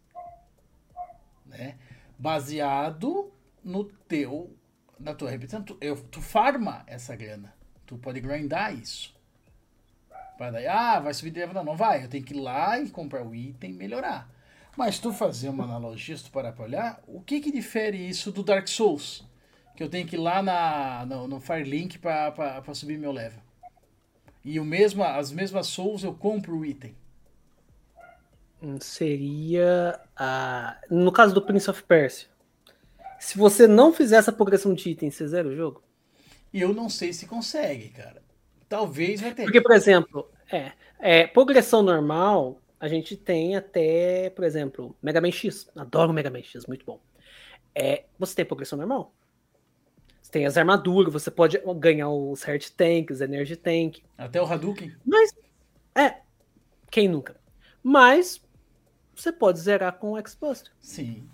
né? 1.46 1.78
Baseado 2.18 3.32
no 3.64 3.84
teu, 3.84 4.54
na 5.00 5.14
tua 5.14 5.30
repetição, 5.30 5.62
tu, 5.62 5.76
eu, 5.80 5.96
tu 5.96 6.20
farma 6.20 6.84
essa 6.86 7.16
grana, 7.16 7.54
tu 7.86 7.96
pode 7.96 8.20
grindar 8.20 8.74
isso. 8.74 9.16
Para 10.36 10.50
daí, 10.50 10.66
ah, 10.66 11.00
vai 11.00 11.14
subir 11.14 11.30
de 11.30 11.40
level, 11.40 11.54
não, 11.54 11.64
não 11.64 11.76
vai, 11.76 12.04
eu 12.04 12.08
tenho 12.08 12.24
que 12.24 12.34
ir 12.34 12.40
lá 12.40 12.78
e 12.78 12.90
comprar 12.90 13.26
o 13.26 13.34
item 13.34 13.70
e 13.70 13.74
melhorar. 13.74 14.30
Mas 14.76 14.98
tu 14.98 15.12
fazer 15.12 15.48
uma 15.48 15.64
analogia, 15.64 16.16
se 16.16 16.24
tu 16.24 16.30
parar 16.30 16.52
pra 16.52 16.64
olhar, 16.64 17.02
o 17.06 17.20
que 17.20 17.40
que 17.40 17.52
difere 17.52 17.98
isso 17.98 18.32
do 18.32 18.42
Dark 18.42 18.66
Souls? 18.68 19.24
Que 19.76 19.82
eu 19.82 19.88
tenho 19.88 20.06
que 20.06 20.16
ir 20.16 20.18
lá 20.18 20.42
na, 20.42 21.04
no, 21.06 21.28
no 21.28 21.40
Firelink 21.40 21.98
para 21.98 22.62
subir 22.74 22.98
meu 22.98 23.12
level. 23.12 23.40
E 24.44 24.58
o 24.58 24.64
mesmo, 24.64 25.04
as 25.04 25.30
mesmas 25.30 25.66
souls 25.68 26.02
eu 26.02 26.14
compro 26.14 26.58
o 26.58 26.64
item. 26.64 26.94
Hum, 28.62 28.78
seria 28.80 30.00
a. 30.16 30.78
No 30.90 31.12
caso 31.12 31.34
do 31.34 31.42
Prince 31.42 31.70
of 31.70 31.82
Persia. 31.82 32.28
Se 33.18 33.38
você 33.38 33.68
não 33.68 33.92
fizer 33.92 34.16
essa 34.16 34.32
progressão 34.32 34.74
de 34.74 34.90
item, 34.90 35.10
você 35.10 35.26
zera 35.28 35.48
o 35.48 35.54
jogo? 35.54 35.82
E 36.52 36.60
eu 36.60 36.74
não 36.74 36.88
sei 36.88 37.12
se 37.12 37.26
consegue, 37.26 37.88
cara. 37.90 38.22
Talvez 38.68 39.20
vai 39.20 39.32
ter. 39.32 39.44
Porque, 39.44 39.60
por 39.60 39.72
exemplo, 39.72 40.28
é, 40.50 40.72
é, 40.98 41.26
progressão 41.26 41.82
normal, 41.82 42.60
a 42.82 42.88
gente 42.88 43.16
tem 43.16 43.56
até, 43.56 44.28
por 44.28 44.44
exemplo, 44.44 44.94
Mega 45.00 45.22
Man 45.22 45.30
X. 45.30 45.70
Adoro 45.74 46.12
Mega 46.12 46.28
Man 46.30 46.42
X, 46.42 46.66
muito 46.66 46.84
bom. 46.84 47.00
É, 47.74 48.04
você 48.18 48.34
tem 48.34 48.44
progressão 48.44 48.76
normal 48.76 49.14
tem 50.32 50.46
as 50.46 50.56
armaduras, 50.56 51.12
você 51.12 51.30
pode 51.30 51.60
ganhar 51.76 52.08
os 52.08 52.42
Heart 52.42 52.70
Tanks, 52.70 53.20
Energy 53.20 53.54
Tank. 53.54 54.02
Até 54.16 54.40
o 54.40 54.46
Hadouken. 54.46 54.90
Mas, 55.04 55.30
é, 55.94 56.22
quem 56.90 57.06
nunca? 57.06 57.38
Mas, 57.82 58.40
você 59.14 59.30
pode 59.30 59.60
zerar 59.60 59.92
com 59.98 60.12
o 60.12 60.18
X-Buster. 60.18 60.72
Sim. 60.80 61.28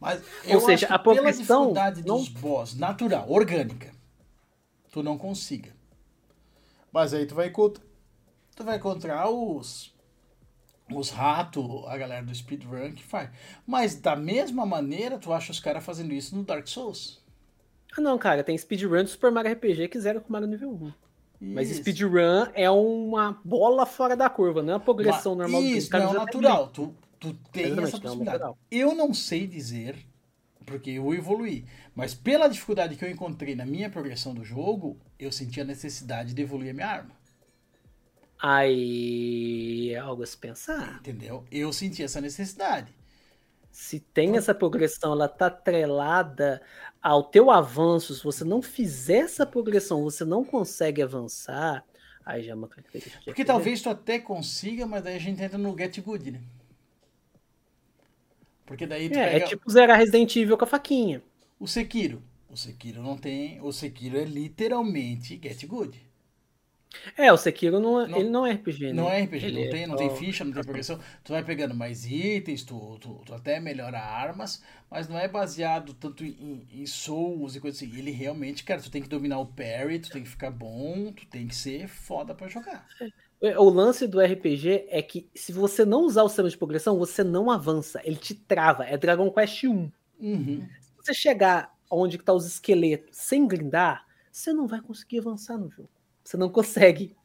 Mas 0.00 0.22
Ou 0.48 0.60
seja, 0.62 0.86
a 0.86 0.98
progressão 0.98 1.74
pela 1.74 1.90
dificuldade 1.92 2.06
não... 2.06 2.16
dos 2.16 2.28
boss, 2.28 2.74
natural, 2.74 3.30
orgânica, 3.30 3.92
tu 4.90 5.02
não 5.02 5.18
consiga. 5.18 5.76
Mas 6.90 7.12
aí 7.12 7.26
tu 7.26 7.34
vai 7.34 7.48
encontrar, 7.48 7.84
tu 8.56 8.64
vai 8.64 8.76
encontrar 8.76 9.28
os 9.28 9.94
os 10.92 11.10
ratos, 11.10 11.64
a 11.86 11.96
galera 11.96 12.24
do 12.24 12.34
speedrun 12.34 12.92
que 12.92 13.02
faz. 13.02 13.30
Mas 13.66 13.94
da 13.94 14.16
mesma 14.16 14.64
maneira, 14.64 15.18
tu 15.18 15.32
acha 15.32 15.52
os 15.52 15.60
caras 15.60 15.84
fazendo 15.84 16.12
isso 16.12 16.34
no 16.34 16.44
Dark 16.44 16.66
Souls? 16.66 17.22
Ah, 17.96 18.00
não, 18.00 18.18
cara, 18.18 18.44
tem 18.44 18.56
speedrun 18.56 19.04
do 19.04 19.08
Super 19.08 19.30
Mario 19.30 19.52
RPG 19.52 19.88
que 19.88 20.00
zera 20.00 20.20
com 20.20 20.32
Mario 20.32 20.48
nível 20.48 20.70
1. 20.70 20.86
Isso. 20.86 20.94
Mas 21.40 21.68
speedrun 21.68 22.46
é 22.54 22.68
uma 22.70 23.40
bola 23.44 23.86
fora 23.86 24.16
da 24.16 24.28
curva, 24.28 24.62
não 24.62 24.72
é 24.74 24.76
a 24.76 24.80
progressão 24.80 25.34
Mas, 25.34 25.50
normal 25.50 25.62
isso, 25.62 25.92
não 25.92 26.10
é 26.10 26.12
natural. 26.14 26.68
Tu, 26.68 26.94
tu 27.20 27.34
tem 27.52 27.66
Exatamente, 27.66 27.88
essa 27.88 28.00
possibilidade. 28.00 28.42
Não 28.42 28.56
eu 28.70 28.94
não 28.94 29.14
sei 29.14 29.46
dizer, 29.46 29.96
porque 30.66 30.90
eu 30.90 31.14
evoluí, 31.14 31.64
mas 31.94 32.12
pela 32.14 32.48
dificuldade 32.48 32.96
que 32.96 33.04
eu 33.04 33.10
encontrei 33.10 33.54
na 33.54 33.64
minha 33.64 33.88
progressão 33.88 34.34
do 34.34 34.44
jogo, 34.44 34.98
eu 35.18 35.30
senti 35.30 35.60
a 35.60 35.64
necessidade 35.64 36.34
de 36.34 36.42
evoluir 36.42 36.70
a 36.70 36.74
minha 36.74 36.88
arma. 36.88 37.17
Aí 38.40 39.90
é 39.92 39.98
algo 39.98 40.22
a 40.22 40.26
se 40.26 40.36
pensar. 40.36 40.98
Entendeu? 41.00 41.44
Eu 41.50 41.72
senti 41.72 42.02
essa 42.02 42.20
necessidade. 42.20 42.94
Se 43.70 44.00
tem 44.00 44.36
essa 44.36 44.54
progressão, 44.54 45.12
ela 45.12 45.28
tá 45.28 45.46
atrelada 45.46 46.62
ao 47.02 47.22
teu 47.22 47.50
avanço, 47.50 48.14
se 48.14 48.24
você 48.24 48.44
não 48.44 48.60
fizer 48.60 49.18
essa 49.18 49.46
progressão, 49.46 50.02
você 50.02 50.24
não 50.24 50.44
consegue 50.44 51.00
avançar, 51.00 51.84
aí 52.24 52.42
já 52.42 52.52
é 52.52 52.54
uma 52.54 52.68
característica. 52.68 53.22
Porque 53.24 53.44
talvez 53.44 53.80
tu 53.80 53.88
até 53.88 54.18
consiga, 54.18 54.86
mas 54.86 55.02
daí 55.02 55.16
a 55.16 55.20
gente 55.20 55.42
entra 55.42 55.58
no 55.58 55.76
get 55.76 56.00
good, 56.00 56.30
né? 56.30 56.42
Porque 58.66 58.86
daí 58.86 59.04
é, 59.04 59.06
é, 59.06 59.10
pega... 59.10 59.44
é 59.44 59.48
tipo 59.48 59.70
zerar 59.70 59.98
Resident 59.98 60.34
Evil 60.36 60.58
com 60.58 60.64
a 60.64 60.68
faquinha. 60.68 61.22
O 61.58 61.66
Sekiro. 61.66 62.22
O 62.50 62.56
Sekiro 62.56 63.02
não 63.02 63.16
tem. 63.16 63.60
O 63.62 63.72
Sekiro 63.72 64.18
é 64.18 64.24
literalmente 64.24 65.40
get 65.42 65.64
good. 65.66 66.07
É, 67.16 67.32
o 67.32 67.36
Sekiro 67.36 67.80
não, 67.80 68.00
é, 68.00 68.08
não, 68.08 68.18
ele 68.18 68.30
não 68.30 68.46
é 68.46 68.52
RPG, 68.52 68.86
né? 68.86 68.92
Não 68.92 69.10
é 69.10 69.22
RPG, 69.22 69.46
ele 69.46 69.64
não, 69.64 69.70
tem, 69.70 69.86
não 69.86 69.96
tem 69.96 70.16
ficha, 70.16 70.44
não 70.44 70.52
tem 70.52 70.62
progressão. 70.62 70.98
Tu 71.22 71.32
vai 71.32 71.44
pegando 71.44 71.74
mais 71.74 72.06
itens, 72.06 72.62
tu, 72.62 72.98
tu, 72.98 73.20
tu 73.26 73.34
até 73.34 73.60
melhora 73.60 73.98
armas, 73.98 74.62
mas 74.90 75.08
não 75.08 75.18
é 75.18 75.28
baseado 75.28 75.92
tanto 75.94 76.24
em, 76.24 76.66
em 76.72 76.86
souls 76.86 77.56
e 77.56 77.60
coisas 77.60 77.82
assim. 77.82 77.96
Ele 77.96 78.10
realmente, 78.10 78.64
cara, 78.64 78.80
tu 78.80 78.90
tem 78.90 79.02
que 79.02 79.08
dominar 79.08 79.38
o 79.38 79.46
parry, 79.46 79.98
tu 79.98 80.10
tem 80.10 80.22
que 80.22 80.28
ficar 80.28 80.50
bom, 80.50 81.12
tu 81.12 81.26
tem 81.26 81.46
que 81.46 81.54
ser 81.54 81.88
foda 81.88 82.34
pra 82.34 82.48
jogar. 82.48 82.86
É, 83.40 83.58
o 83.58 83.68
lance 83.68 84.06
do 84.06 84.20
RPG 84.20 84.86
é 84.88 85.02
que 85.02 85.28
se 85.34 85.52
você 85.52 85.84
não 85.84 86.02
usar 86.02 86.22
o 86.22 86.28
sistema 86.28 86.48
de 86.48 86.58
progressão, 86.58 86.98
você 86.98 87.22
não 87.22 87.50
avança, 87.50 88.00
ele 88.04 88.16
te 88.16 88.34
trava. 88.34 88.84
É 88.84 88.96
Dragon 88.96 89.30
Quest 89.30 89.64
1. 89.64 89.92
Uhum. 90.20 90.68
Se 90.80 90.96
você 90.96 91.14
chegar 91.14 91.72
onde 91.90 92.16
está 92.16 92.32
os 92.32 92.46
esqueletos 92.46 93.16
sem 93.16 93.46
grindar, 93.46 94.06
você 94.32 94.52
não 94.52 94.66
vai 94.66 94.80
conseguir 94.80 95.20
avançar 95.20 95.56
no 95.56 95.70
jogo. 95.70 95.88
Você 96.28 96.36
não 96.36 96.50
consegue. 96.50 97.16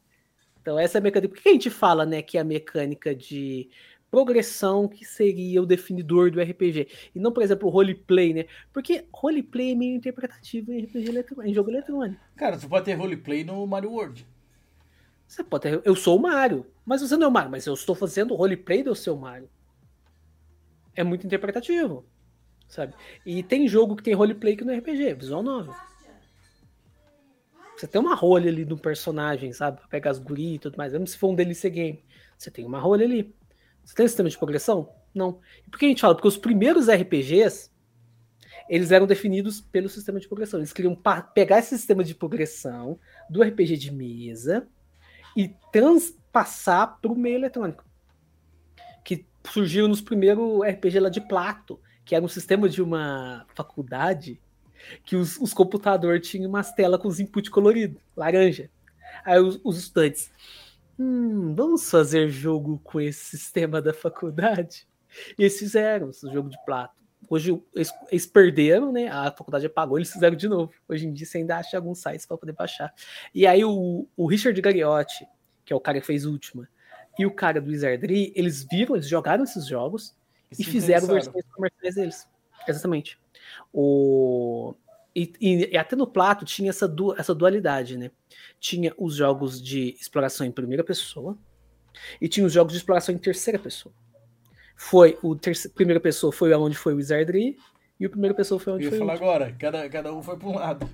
Então, 0.62 0.80
essa 0.80 0.98
é 0.98 1.00
a 1.00 1.02
mecânica. 1.02 1.36
Por 1.36 1.44
que 1.44 1.50
a 1.50 1.52
gente 1.52 1.70
fala, 1.70 2.06
né, 2.06 2.22
que 2.22 2.38
é 2.38 2.42
a 2.42 2.46
mecânica 2.46 3.14
de 3.14 3.70
progressão 4.10 4.88
que 4.88 5.04
seria 5.04 5.62
o 5.62 5.66
definidor 5.66 6.32
do 6.32 6.42
RPG? 6.42 6.88
E 7.14 7.20
não, 7.20 7.34
por 7.34 7.44
exemplo, 7.44 7.68
o 7.68 7.70
roleplay, 7.70 8.34
né? 8.34 8.46
Porque 8.72 9.06
roleplay 9.14 9.74
é 9.74 9.76
meio 9.76 9.98
interpretativo 9.98 10.72
em 10.72 10.86
RPG 10.86 11.10
eletrônico, 11.10 11.50
em 11.50 11.54
jogo 11.54 11.70
eletrônico. 11.70 12.22
Cara, 12.38 12.58
tu 12.58 12.70
pode 12.70 12.86
ter 12.86 12.94
roleplay 12.94 13.44
no 13.44 13.68
Mario 13.68 13.92
World. 13.92 14.26
Você 15.28 15.44
pode 15.44 15.64
ter. 15.64 15.82
Eu 15.84 15.98
sou 15.98 16.18
o 16.18 16.22
Mario, 16.22 16.66
mas 16.86 17.02
você 17.02 17.18
não 17.18 17.26
é 17.26 17.28
o 17.28 17.34
Mario, 17.34 17.52
mas 17.52 17.66
eu 17.66 17.74
estou 17.74 17.96
fazendo 17.96 18.36
roleplay 18.36 18.84
do 18.84 18.96
seu 18.96 19.18
Mario. 19.18 19.50
É 20.96 21.04
muito 21.04 21.28
interpretativo, 21.28 22.06
sabe? 22.70 22.94
E 23.26 23.44
tem 23.44 23.68
jogo 23.68 23.98
que 23.98 24.04
tem 24.04 24.14
roleplay 24.14 24.56
que 24.56 24.64
não 24.64 24.74
é 24.74 24.78
RPG, 24.78 25.16
visual 25.16 25.44
novel. 25.44 25.76
Você 27.76 27.88
tem 27.88 28.00
uma 28.00 28.16
rolha 28.16 28.50
ali 28.50 28.64
do 28.64 28.78
personagem, 28.78 29.52
sabe? 29.52 29.78
Pra 29.78 29.88
pegar 29.88 30.12
as 30.12 30.20
gurias 30.20 30.56
e 30.56 30.60
tudo 30.60 30.78
mais. 30.78 30.92
Mesmo 30.92 31.08
se 31.08 31.18
for 31.18 31.30
um 31.30 31.36
DLC 31.36 31.70
game. 31.70 32.04
Você 32.38 32.52
tem 32.52 32.66
uma 32.66 32.80
rolha 32.80 33.06
ali. 33.06 33.34
Você 33.84 33.96
tem 33.96 34.08
sistema 34.08 34.30
de 34.30 34.38
progressão? 34.38 34.90
Não. 35.14 35.40
E 35.66 35.70
por 35.70 35.80
que 35.80 35.86
a 35.86 35.90
gente 35.90 36.02
fala? 36.02 36.16
Porque 36.16 36.28
os 36.28 36.38
primeiros 36.38 36.88
RPGs, 36.88 37.72
eles 38.70 38.92
eram 38.92 39.06
definidos 39.06 39.60
pelo 39.60 39.90
sistema 39.90 40.20
de 40.20 40.28
progressão. 40.28 40.60
Eles 40.60 40.74
queriam 40.74 40.98
pegar 41.34 41.60
esse 41.60 41.78
sistema 41.78 42.04
de 42.04 42.16
progressão 42.16 43.00
do 43.30 43.42
RPG 43.42 43.78
de 43.78 43.92
mesa 43.92 44.68
e 45.36 45.50
transpassar 45.72 47.00
para 47.02 47.12
o 47.12 47.16
meio 47.16 47.36
eletrônico. 47.36 47.84
Que 49.04 49.26
surgiu 49.52 49.88
nos 49.88 50.02
primeiros 50.02 50.62
RPG 50.62 51.00
lá 51.00 51.10
de 51.10 51.22
Plato, 51.22 51.80
que 52.06 52.16
era 52.16 52.24
um 52.24 52.30
sistema 52.30 52.70
de 52.70 52.82
uma 52.82 53.46
faculdade 53.54 54.40
que 55.04 55.16
os, 55.16 55.38
os 55.38 55.54
computadores 55.54 56.28
tinham 56.28 56.50
umas 56.50 56.72
telas 56.74 57.00
com 57.02 57.08
os 57.08 57.20
input 57.20 57.50
colorido, 57.50 58.00
laranja. 58.16 58.70
Aí 59.26 59.40
os, 59.40 59.60
os 59.64 59.78
estudantes, 59.78 60.32
hum, 60.98 61.54
vamos 61.56 61.90
fazer 61.90 62.30
jogo 62.30 62.80
com 62.84 63.00
esse 63.00 63.38
sistema 63.38 63.82
da 63.82 63.94
faculdade? 63.94 64.88
E 65.38 65.44
eles 65.44 65.58
fizeram 65.58 66.10
esse 66.10 66.32
jogo 66.32 66.50
de 66.50 66.58
plato. 66.66 67.04
Hoje 67.30 67.60
eles, 67.74 67.92
eles, 68.12 68.26
perderam, 68.26 68.92
né? 68.92 69.08
A 69.08 69.32
faculdade 69.32 69.66
apagou, 69.66 69.98
eles 69.98 70.12
fizeram 70.12 70.36
de 70.36 70.48
novo. 70.48 70.74
Hoje 70.88 71.08
em 71.08 71.14
dia 71.14 71.26
você 71.26 71.38
ainda 71.38 71.58
acha 71.58 71.78
alguns 71.78 72.00
sites 72.00 72.26
para 72.26 72.38
poder 72.38 72.54
baixar. 72.54 72.94
E 73.34 73.48
aí 73.48 73.64
o, 73.64 74.08
o 74.16 74.28
Richard 74.28 74.60
Gariotti, 74.60 75.26
que 75.64 75.72
é 75.72 75.76
o 75.76 75.80
cara 75.80 76.00
que 76.00 76.06
fez 76.06 76.26
Última, 76.26 76.68
e 77.18 77.26
o 77.26 77.32
cara 77.32 77.62
do 77.62 77.70
Wizardry, 77.70 78.34
eles 78.36 78.66
viram, 78.70 78.96
eles 78.96 79.08
jogaram 79.08 79.44
esses 79.44 79.66
jogos 79.68 80.16
e, 80.52 80.62
e 80.62 80.66
fizeram 80.66 81.08
versões 81.08 81.46
comerciais 81.54 81.96
deles. 81.96 82.28
Exatamente. 82.68 83.18
O, 83.72 84.76
e, 85.16 85.32
e, 85.40 85.78
até 85.78 85.96
no 85.96 86.08
Plato 86.08 86.44
tinha 86.44 86.70
essa, 86.70 86.88
du, 86.88 87.14
essa 87.18 87.36
dualidade, 87.36 87.98
né? 87.98 88.10
Tinha 88.60 88.94
os 88.98 89.16
jogos 89.16 89.62
de 89.62 89.96
exploração 90.00 90.46
em 90.46 90.52
primeira 90.52 90.84
pessoa 90.84 91.38
e 92.20 92.28
tinha 92.28 92.46
os 92.46 92.54
jogos 92.54 92.74
de 92.74 92.80
exploração 92.80 93.14
em 93.14 93.18
terceira 93.18 93.60
pessoa. 93.60 93.94
Foi 94.76 95.18
o 95.22 95.38
primeira 95.76 96.00
pessoa 96.00 96.34
foi 96.34 96.54
onde 96.54 96.76
foi 96.76 96.94
o 96.94 96.98
Wizardry 96.98 97.58
e 98.00 98.06
o 98.06 98.10
primeira 98.10 98.34
pessoa 98.36 98.60
foi 98.60 98.74
onde 98.74 98.86
Eu 98.86 98.90
foi 98.90 99.00
falar 99.00 99.14
agora, 99.14 99.56
cada, 99.60 99.88
cada 99.88 100.14
um 100.14 100.22
foi 100.22 100.38
para 100.38 100.48
um 100.48 100.56
lado. 100.56 100.90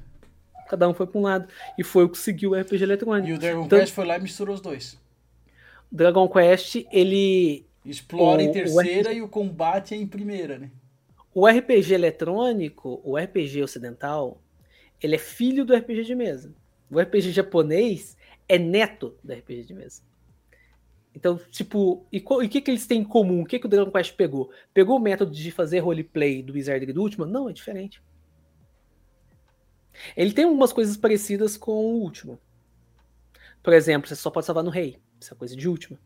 Cada 0.67 0.87
um 0.87 0.93
foi 0.93 1.07
para 1.07 1.19
um 1.19 1.23
lado 1.23 1.47
e 1.77 1.83
foi 1.83 2.03
o 2.03 2.09
que 2.09 2.17
seguiu 2.17 2.51
o 2.51 2.55
RPG 2.59 2.83
eletrônico. 2.83 3.29
E 3.29 3.33
o 3.33 3.39
Dragon 3.39 3.65
então, 3.65 3.79
Quest 3.79 3.93
foi 3.93 4.05
lá 4.05 4.17
e 4.17 4.21
misturou 4.21 4.53
os 4.53 4.61
dois. 4.61 4.99
Dragon 5.91 6.27
Quest, 6.27 6.85
ele 6.91 7.65
explora 7.85 8.39
o, 8.39 8.45
em 8.45 8.51
terceira 8.51 9.09
o... 9.09 9.13
e 9.13 9.21
o 9.21 9.27
combate 9.29 9.95
é 9.95 9.97
em 9.97 10.05
primeira, 10.05 10.59
né? 10.59 10.69
O 11.33 11.47
RPG 11.47 11.93
eletrônico, 11.93 13.01
o 13.03 13.17
RPG 13.17 13.61
ocidental, 13.63 14.41
ele 15.01 15.15
é 15.15 15.19
filho 15.19 15.63
do 15.63 15.75
RPG 15.75 16.03
de 16.03 16.15
mesa. 16.15 16.53
O 16.89 16.99
RPG 16.99 17.31
japonês 17.31 18.17
é 18.47 18.57
neto 18.57 19.15
do 19.23 19.31
RPG 19.31 19.63
de 19.63 19.73
mesa. 19.73 20.01
Então, 21.13 21.39
tipo, 21.51 22.05
e 22.11 22.23
o 22.25 22.49
que, 22.49 22.61
que 22.61 22.71
eles 22.71 22.87
têm 22.87 23.01
em 23.01 23.03
comum? 23.03 23.41
O 23.41 23.45
que, 23.45 23.59
que 23.59 23.65
o 23.65 23.69
Dragon 23.69 23.91
Quest 23.91 24.15
pegou? 24.15 24.51
Pegou 24.73 24.97
o 24.97 24.99
método 24.99 25.31
de 25.31 25.51
fazer 25.51 25.79
roleplay 25.79 26.41
do 26.41 26.53
Wizardry 26.53 26.93
do 26.93 27.01
Ultima? 27.01 27.25
Não, 27.25 27.49
é 27.49 27.53
diferente. 27.53 28.01
Ele 30.15 30.31
tem 30.31 30.45
algumas 30.45 30.71
coisas 30.71 30.95
parecidas 30.95 31.57
com 31.57 31.71
o 31.71 32.01
Ultima. 32.01 32.39
Por 33.61 33.73
exemplo, 33.73 34.07
você 34.07 34.15
só 34.15 34.29
pode 34.29 34.45
salvar 34.45 34.63
no 34.63 34.69
rei. 34.69 34.97
Isso 35.19 35.33
é 35.33 35.37
coisa 35.37 35.55
de 35.55 35.67
Ultima. 35.67 35.99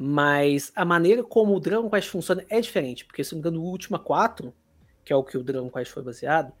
Mas 0.00 0.70
a 0.76 0.84
maneira 0.84 1.24
como 1.24 1.56
o 1.56 1.58
Dragon 1.58 1.90
Quest 1.90 2.08
funciona 2.10 2.44
é 2.48 2.60
diferente. 2.60 3.04
Porque, 3.04 3.24
se 3.24 3.32
não 3.32 3.38
me 3.38 3.48
engano, 3.48 3.60
o 3.60 3.68
Ultima 3.68 3.98
4, 3.98 4.54
que 5.04 5.12
é 5.12 5.16
o 5.16 5.24
que 5.24 5.36
o 5.36 5.42
Dragon 5.42 5.68
Quest 5.68 5.90
foi 5.90 6.04
baseado, 6.04 6.52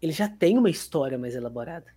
ele 0.00 0.12
já 0.12 0.28
tem 0.28 0.56
uma 0.56 0.70
história 0.70 1.18
mais 1.18 1.34
elaborada. 1.34 1.92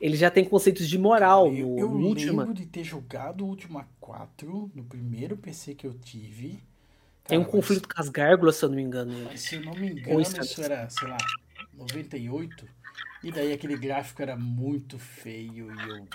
Ele 0.00 0.16
já 0.16 0.30
tem 0.30 0.46
conceitos 0.46 0.88
de 0.88 0.98
moral 0.98 1.48
Eu, 1.48 1.68
no, 1.68 1.78
eu 1.78 1.90
no 1.90 2.06
Ultima. 2.06 2.44
lembro 2.44 2.54
de 2.54 2.64
ter 2.64 2.84
jogado 2.84 3.44
o 3.44 3.48
Ultima 3.48 3.86
4 4.00 4.70
no 4.74 4.82
primeiro 4.84 5.36
PC 5.36 5.74
que 5.74 5.86
eu 5.86 5.92
tive. 5.92 6.64
Tem 7.24 7.38
um 7.38 7.44
conflito 7.44 7.86
com 7.86 8.00
as 8.00 8.08
gárgulas, 8.08 8.56
se 8.56 8.64
eu 8.64 8.70
não 8.70 8.76
me 8.76 8.82
engano. 8.82 9.12
Mas, 9.26 9.42
se 9.42 9.56
eu 9.56 9.60
não 9.60 9.74
me 9.74 9.90
engano, 9.90 10.22
isso 10.22 10.62
era, 10.62 10.88
sei 10.88 11.06
lá, 11.06 11.18
98. 11.74 12.66
E 13.22 13.30
daí 13.30 13.52
aquele 13.52 13.76
gráfico 13.76 14.22
era 14.22 14.38
muito 14.38 14.98
feio 14.98 15.70
e 15.70 15.90
eu. 15.90 16.08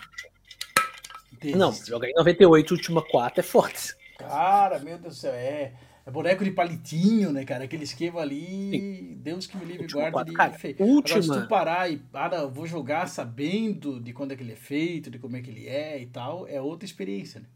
Não, 1.55 1.71
jogar 1.73 2.07
em 2.09 2.13
98, 2.15 2.71
Ultima 2.71 3.01
4 3.01 3.39
é 3.39 3.43
forte. 3.43 3.95
Cara, 4.17 4.79
meu 4.79 4.97
Deus 4.97 5.15
do 5.15 5.19
céu, 5.19 5.33
é. 5.33 5.73
É 6.07 6.11
boneco 6.11 6.43
de 6.43 6.51
palitinho, 6.51 7.31
né, 7.31 7.43
cara? 7.43 7.63
Aquele 7.63 7.83
esquema 7.83 8.21
ali, 8.21 9.15
Deus 9.23 9.47
que 9.47 9.57
me 9.57 9.65
livre 9.65 9.81
e 9.81 9.85
Última 9.85 10.11
quatro. 10.11 10.31
de 10.31 10.37
Cara, 10.37 10.53
feio. 10.53 10.75
Última- 10.79 11.17
Agora, 11.19 11.39
se 11.39 11.45
tu 11.45 11.49
parar 11.49 11.91
e, 11.91 11.99
ah, 12.13 12.29
não, 12.29 12.37
eu 12.43 12.51
vou 12.51 12.67
jogar 12.67 13.07
sabendo 13.07 13.99
de 13.99 14.13
quando 14.13 14.31
é 14.31 14.35
que 14.35 14.43
ele 14.43 14.51
é 14.51 14.55
feito, 14.55 15.09
de 15.09 15.17
como 15.17 15.35
é 15.35 15.41
que 15.41 15.49
ele 15.49 15.67
é 15.67 15.99
e 15.99 16.05
tal, 16.05 16.47
é 16.47 16.61
outra 16.61 16.85
experiência, 16.85 17.39
né? 17.39 17.47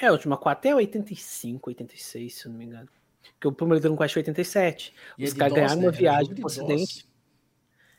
É, 0.00 0.06
a 0.06 0.12
Ultima 0.12 0.38
4 0.38 0.70
é 0.70 0.74
85, 0.74 1.68
86, 1.68 2.34
se 2.34 2.46
eu 2.46 2.50
não 2.52 2.58
me 2.58 2.64
engano. 2.64 2.88
Porque 3.34 3.48
o 3.48 3.52
primeiro 3.52 3.78
Dragon 3.80 3.96
Quest 3.98 4.16
é 4.16 4.20
87. 4.20 4.94
E 5.18 5.22
é 5.22 5.26
Os 5.26 5.34
de 5.34 5.38
caras 5.38 5.54
ganharam 5.54 5.76
né? 5.76 5.82
uma 5.86 5.92
viagem 5.92 6.28
de 6.34 6.40
pro 6.40 6.46
ocidente. 6.46 7.06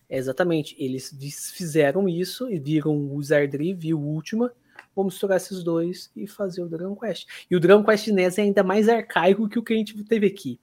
É, 0.10 0.18
exatamente. 0.18 0.76
Eles 0.80 1.11
fizeram 1.52 2.10
isso 2.10 2.50
e 2.50 2.58
viram 2.58 2.92
o 2.98 3.16
Wizardry, 3.18 3.74
viu 3.76 4.00
o 4.00 4.03
Ultima. 4.16 4.52
Vamos 4.95 5.13
misturar 5.13 5.38
esses 5.38 5.63
dois 5.63 6.11
e 6.15 6.27
fazer 6.27 6.61
o 6.61 6.69
Dragon 6.69 6.95
Quest. 6.95 7.27
E 7.49 7.55
o 7.55 7.59
Dragon 7.59 7.83
Quest 7.83 8.07
NES 8.07 8.38
é 8.38 8.43
ainda 8.43 8.63
mais 8.63 8.88
arcaico 8.88 9.49
que 9.49 9.57
o 9.57 9.63
que 9.63 9.73
a 9.73 9.77
gente 9.77 10.03
teve 10.03 10.27
aqui. 10.27 10.59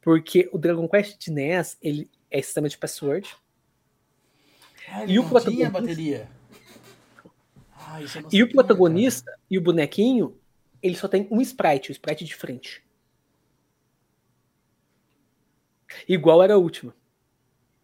Porque 0.00 0.48
o 0.52 0.58
Dragon 0.58 0.88
Quest 0.88 1.18
de 1.18 1.30
NES, 1.30 1.76
ele 1.82 2.10
é 2.30 2.42
sistema 2.42 2.68
de 2.68 2.76
password. 2.76 3.28
Ah, 4.88 5.04
E 5.06 5.18
o 5.18 5.28
protagonista-. 5.28 6.28
Ah, 7.76 8.00
E 8.32 8.42
o 8.42 8.50
protagonista 8.50 9.38
e 9.50 9.58
o 9.58 9.62
bonequinho, 9.62 10.36
ele 10.82 10.96
só 10.96 11.08
tem 11.08 11.28
um 11.30 11.40
sprite, 11.40 11.90
o 11.90 11.92
sprite 11.92 12.24
de 12.24 12.34
frente. 12.34 12.82
Igual 16.08 16.42
era 16.42 16.54
a 16.54 16.58
última. 16.58 16.94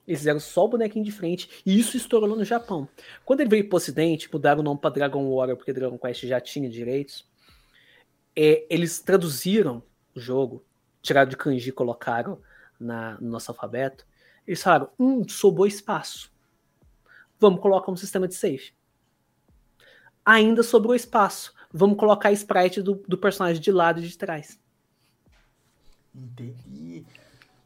Eles 0.07 0.20
fizeram 0.20 0.41
só 0.41 0.65
o 0.65 0.68
bonequinho 0.68 1.05
de 1.05 1.12
frente 1.12 1.49
e 1.65 1.78
isso 1.78 1.97
estourou 1.97 2.36
no 2.36 2.44
Japão. 2.44 2.89
Quando 3.24 3.41
ele 3.41 3.50
veio 3.50 3.68
pro 3.68 3.76
ocidente, 3.76 4.28
mudaram 4.33 4.60
o 4.60 4.62
nome 4.62 4.81
para 4.81 4.91
Dragon 4.91 5.34
Warrior, 5.34 5.57
porque 5.57 5.73
Dragon 5.73 5.99
Quest 5.99 6.26
já 6.26 6.41
tinha 6.41 6.68
direitos. 6.68 7.26
é, 8.36 8.66
eles 8.68 8.99
traduziram 9.00 9.83
o 10.15 10.20
jogo, 10.20 10.65
tiraram 11.00 11.28
de 11.28 11.36
kanji 11.36 11.70
e 11.70 11.73
colocaram 11.73 12.41
na, 12.78 13.18
no 13.20 13.31
nosso 13.31 13.50
alfabeto. 13.50 14.07
Eles 14.47 14.62
falaram: 14.62 14.91
hum, 14.99 15.26
sobrou 15.28 15.66
espaço. 15.66 16.33
Vamos 17.41 17.60
colocar 17.60 17.91
um 17.91 17.97
sistema 17.97 18.28
de 18.28 18.34
save 18.34 18.73
ainda 20.24 20.62
sobrou 20.62 20.94
espaço. 20.94 21.52
Vamos 21.73 21.99
colocar 21.99 22.28
a 22.28 22.33
sprite 22.33 22.81
do, 22.81 22.94
do 23.07 23.18
personagem 23.18 23.60
de 23.60 23.70
lado 23.70 24.00
e 24.00 24.08
de 24.08 24.16
trás. 24.16 24.58
Entendi. 26.15 26.55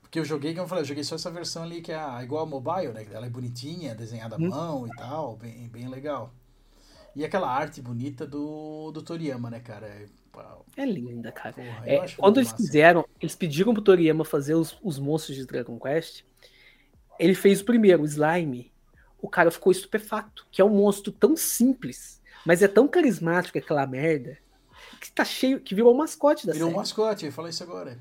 Porque 0.09 0.19
eu 0.21 0.25
joguei, 0.25 0.53
como 0.55 0.65
eu 0.65 0.69
falei, 0.69 0.83
eu 0.83 0.89
joguei 0.89 1.05
só 1.05 1.17
essa 1.17 1.31
versão 1.31 1.63
ali 1.65 1.83
que 1.83 1.93
é 1.93 1.97
a- 1.99 2.23
igual 2.25 2.45
a 2.45 2.47
mobile, 2.47 2.93
né? 2.95 3.07
Ela 3.13 3.27
é 3.27 3.31
bonitinha, 3.31 3.95
desenhada 3.95 4.37
à 4.37 4.39
Hum. 4.39 4.53
mão 4.53 4.87
e 4.89 4.93
tal, 4.93 5.37
bem, 5.37 5.69
bem 5.69 5.89
legal. 5.89 6.33
E 7.17 7.25
aquela 7.25 7.51
arte 7.51 7.83
bonita 7.83 8.27
do, 8.27 8.93
do 8.93 9.03
Toriyama, 9.03 9.51
né, 9.51 9.61
cara? 9.61 9.87
É, 9.89 10.07
É 10.77 10.85
linda, 10.85 11.33
cara. 11.33 11.57
porra, 11.57 11.85
É, 11.85 12.09
quando 12.17 12.39
eles 12.39 12.53
massa. 12.53 12.53
fizeram, 12.53 13.05
eles 13.21 13.35
pediram 13.35 13.75
pro 13.75 13.83
Toriyama 13.83 14.25
fazer 14.25 14.55
os, 14.55 14.79
os 14.83 14.99
monstros 14.99 15.37
de 15.37 15.45
Dragon 15.47 15.79
Quest. 15.79 16.23
Ele 17.19 17.35
fez 17.35 17.61
o 17.61 17.65
primeiro, 17.65 18.03
o 18.03 18.07
Slime. 18.07 18.73
O 19.21 19.29
cara 19.31 19.51
ficou 19.51 19.73
estupefato, 19.73 20.47
que 20.53 20.63
é 20.63 20.65
um 20.65 20.71
monstro 20.71 21.13
tão 21.13 21.37
simples, 21.37 22.23
mas 22.45 22.63
é 22.63 22.69
tão 22.69 22.89
carismático 22.89 23.59
aquela 23.59 23.87
merda, 23.87 24.39
que 25.01 25.13
tá 25.13 25.25
cheio, 25.25 25.61
que 25.61 25.75
virou 25.75 25.95
o 25.95 25.99
mascote 25.99 26.47
da 26.47 26.55
Virou 26.55 26.69
um 26.69 26.73
série. 26.73 26.75
mascote, 26.75 27.25
eu 27.25 27.33
falar 27.33 27.49
isso 27.51 27.63
agora. 27.63 27.99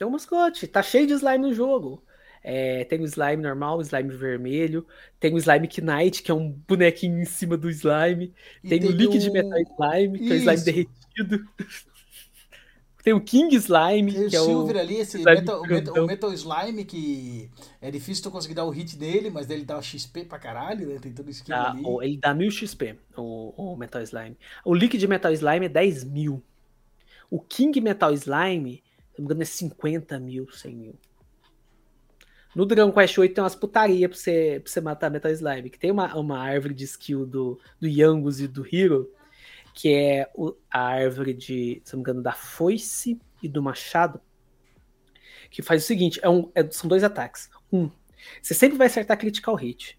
É 0.00 0.06
um 0.06 0.10
mascote, 0.10 0.66
tá 0.66 0.82
cheio 0.82 1.06
de 1.06 1.12
slime 1.12 1.38
no 1.48 1.54
jogo. 1.54 2.02
É, 2.42 2.84
tem 2.84 3.00
o 3.00 3.04
slime 3.04 3.42
normal, 3.42 3.76
o 3.78 3.82
slime 3.82 4.08
vermelho, 4.16 4.86
tem 5.20 5.34
o 5.34 5.38
slime 5.38 5.68
Knight, 5.82 6.22
que 6.22 6.30
é 6.30 6.34
um 6.34 6.50
bonequinho 6.66 7.20
em 7.20 7.24
cima 7.26 7.54
do 7.54 7.68
slime, 7.68 8.32
E 8.64 8.68
tem, 8.70 8.82
o 8.82 8.90
Liquid 8.90 9.26
o- 9.28 9.32
Metal 9.32 9.58
Slime, 9.60 10.18
que 10.18 10.32
é 10.32 10.36
o 10.36 10.38
slime 10.38 10.54
Isso. 10.54 10.64
derretido. 10.64 11.48
tem 13.04 13.12
o 13.12 13.20
King 13.20 13.54
Slime, 13.56 14.12
Tem 14.14 14.26
o 14.26 14.30
que 14.30 14.36
é 14.36 14.40
o. 14.40 14.44
Silver 14.46 14.76
ali, 14.78 14.96
esse 14.96 15.18
metal, 15.22 15.60
o, 15.62 15.66
metal, 15.66 16.02
o 16.02 16.06
Metal 16.06 16.32
Slime, 16.32 16.84
que 16.86 17.50
é 17.80 17.90
difícil 17.90 18.22
tu 18.24 18.30
conseguir 18.30 18.54
dar 18.54 18.64
o 18.64 18.70
hit 18.70 18.98
nele, 18.98 19.28
mas 19.28 19.50
ele 19.50 19.64
dá 19.66 19.80
XP 19.82 20.24
pra 20.24 20.38
caralho, 20.38 20.86
né? 20.88 20.98
Tem 20.98 21.12
todo 21.12 21.26
o 21.26 21.30
esquema 21.30 21.62
Dá- 21.62 21.70
ali. 21.72 21.82
o- 21.84 22.02
ele 22.02 22.16
dá 22.16 22.32
1000 22.32 22.50
XP, 22.50 22.96
o, 23.18 23.52
o 23.72 23.76
Metal 23.76 24.00
Slime. 24.02 24.36
O 24.64 24.74
Liquid 24.74 25.02
Metal 25.04 25.32
Slime 25.32 25.66
é 25.66 25.68
10 25.68 26.04
mil. 26.04 26.42
O 27.30 27.38
King 27.38 27.78
Metal 27.82 28.12
Slime, 28.14 28.82
não 29.20 29.28
me 29.28 29.34
engano, 29.34 29.42
é 29.42 29.46
50 29.46 30.18
mil, 30.18 30.50
100 30.50 30.76
mil. 30.76 30.98
No 32.54 32.66
Dragon 32.66 32.92
Quest 32.92 33.16
8 33.18 33.34
tem 33.34 33.42
umas 33.44 33.54
putaria 33.54 34.08
pra 34.08 34.18
você, 34.18 34.60
pra 34.62 34.70
você 34.72 34.80
matar 34.80 35.10
Metal 35.10 35.30
Slime. 35.30 35.70
Que 35.70 35.78
tem 35.78 35.90
uma, 35.90 36.14
uma 36.16 36.38
árvore 36.38 36.74
de 36.74 36.84
skill 36.84 37.24
do, 37.24 37.60
do 37.78 37.86
Yangus 37.86 38.40
e 38.40 38.48
do 38.48 38.66
Hero, 38.66 39.08
que 39.72 39.94
é 39.94 40.30
o- 40.34 40.56
a 40.70 40.80
árvore 40.80 41.32
de, 41.32 41.80
se 41.84 41.92
não 41.92 41.98
me 41.98 42.02
engano, 42.02 42.22
da 42.22 42.32
foice 42.32 43.20
e 43.42 43.48
do 43.48 43.62
machado. 43.62 44.20
Que 45.48 45.62
faz 45.62 45.84
o 45.84 45.86
seguinte: 45.86 46.18
é 46.22 46.28
um, 46.28 46.50
é- 46.54 46.68
são 46.70 46.88
dois 46.88 47.04
ataques. 47.04 47.48
Um, 47.72 47.88
você 48.42 48.52
sempre 48.52 48.76
vai 48.76 48.88
acertar 48.88 49.16
critical 49.18 49.54
hit 49.54 49.98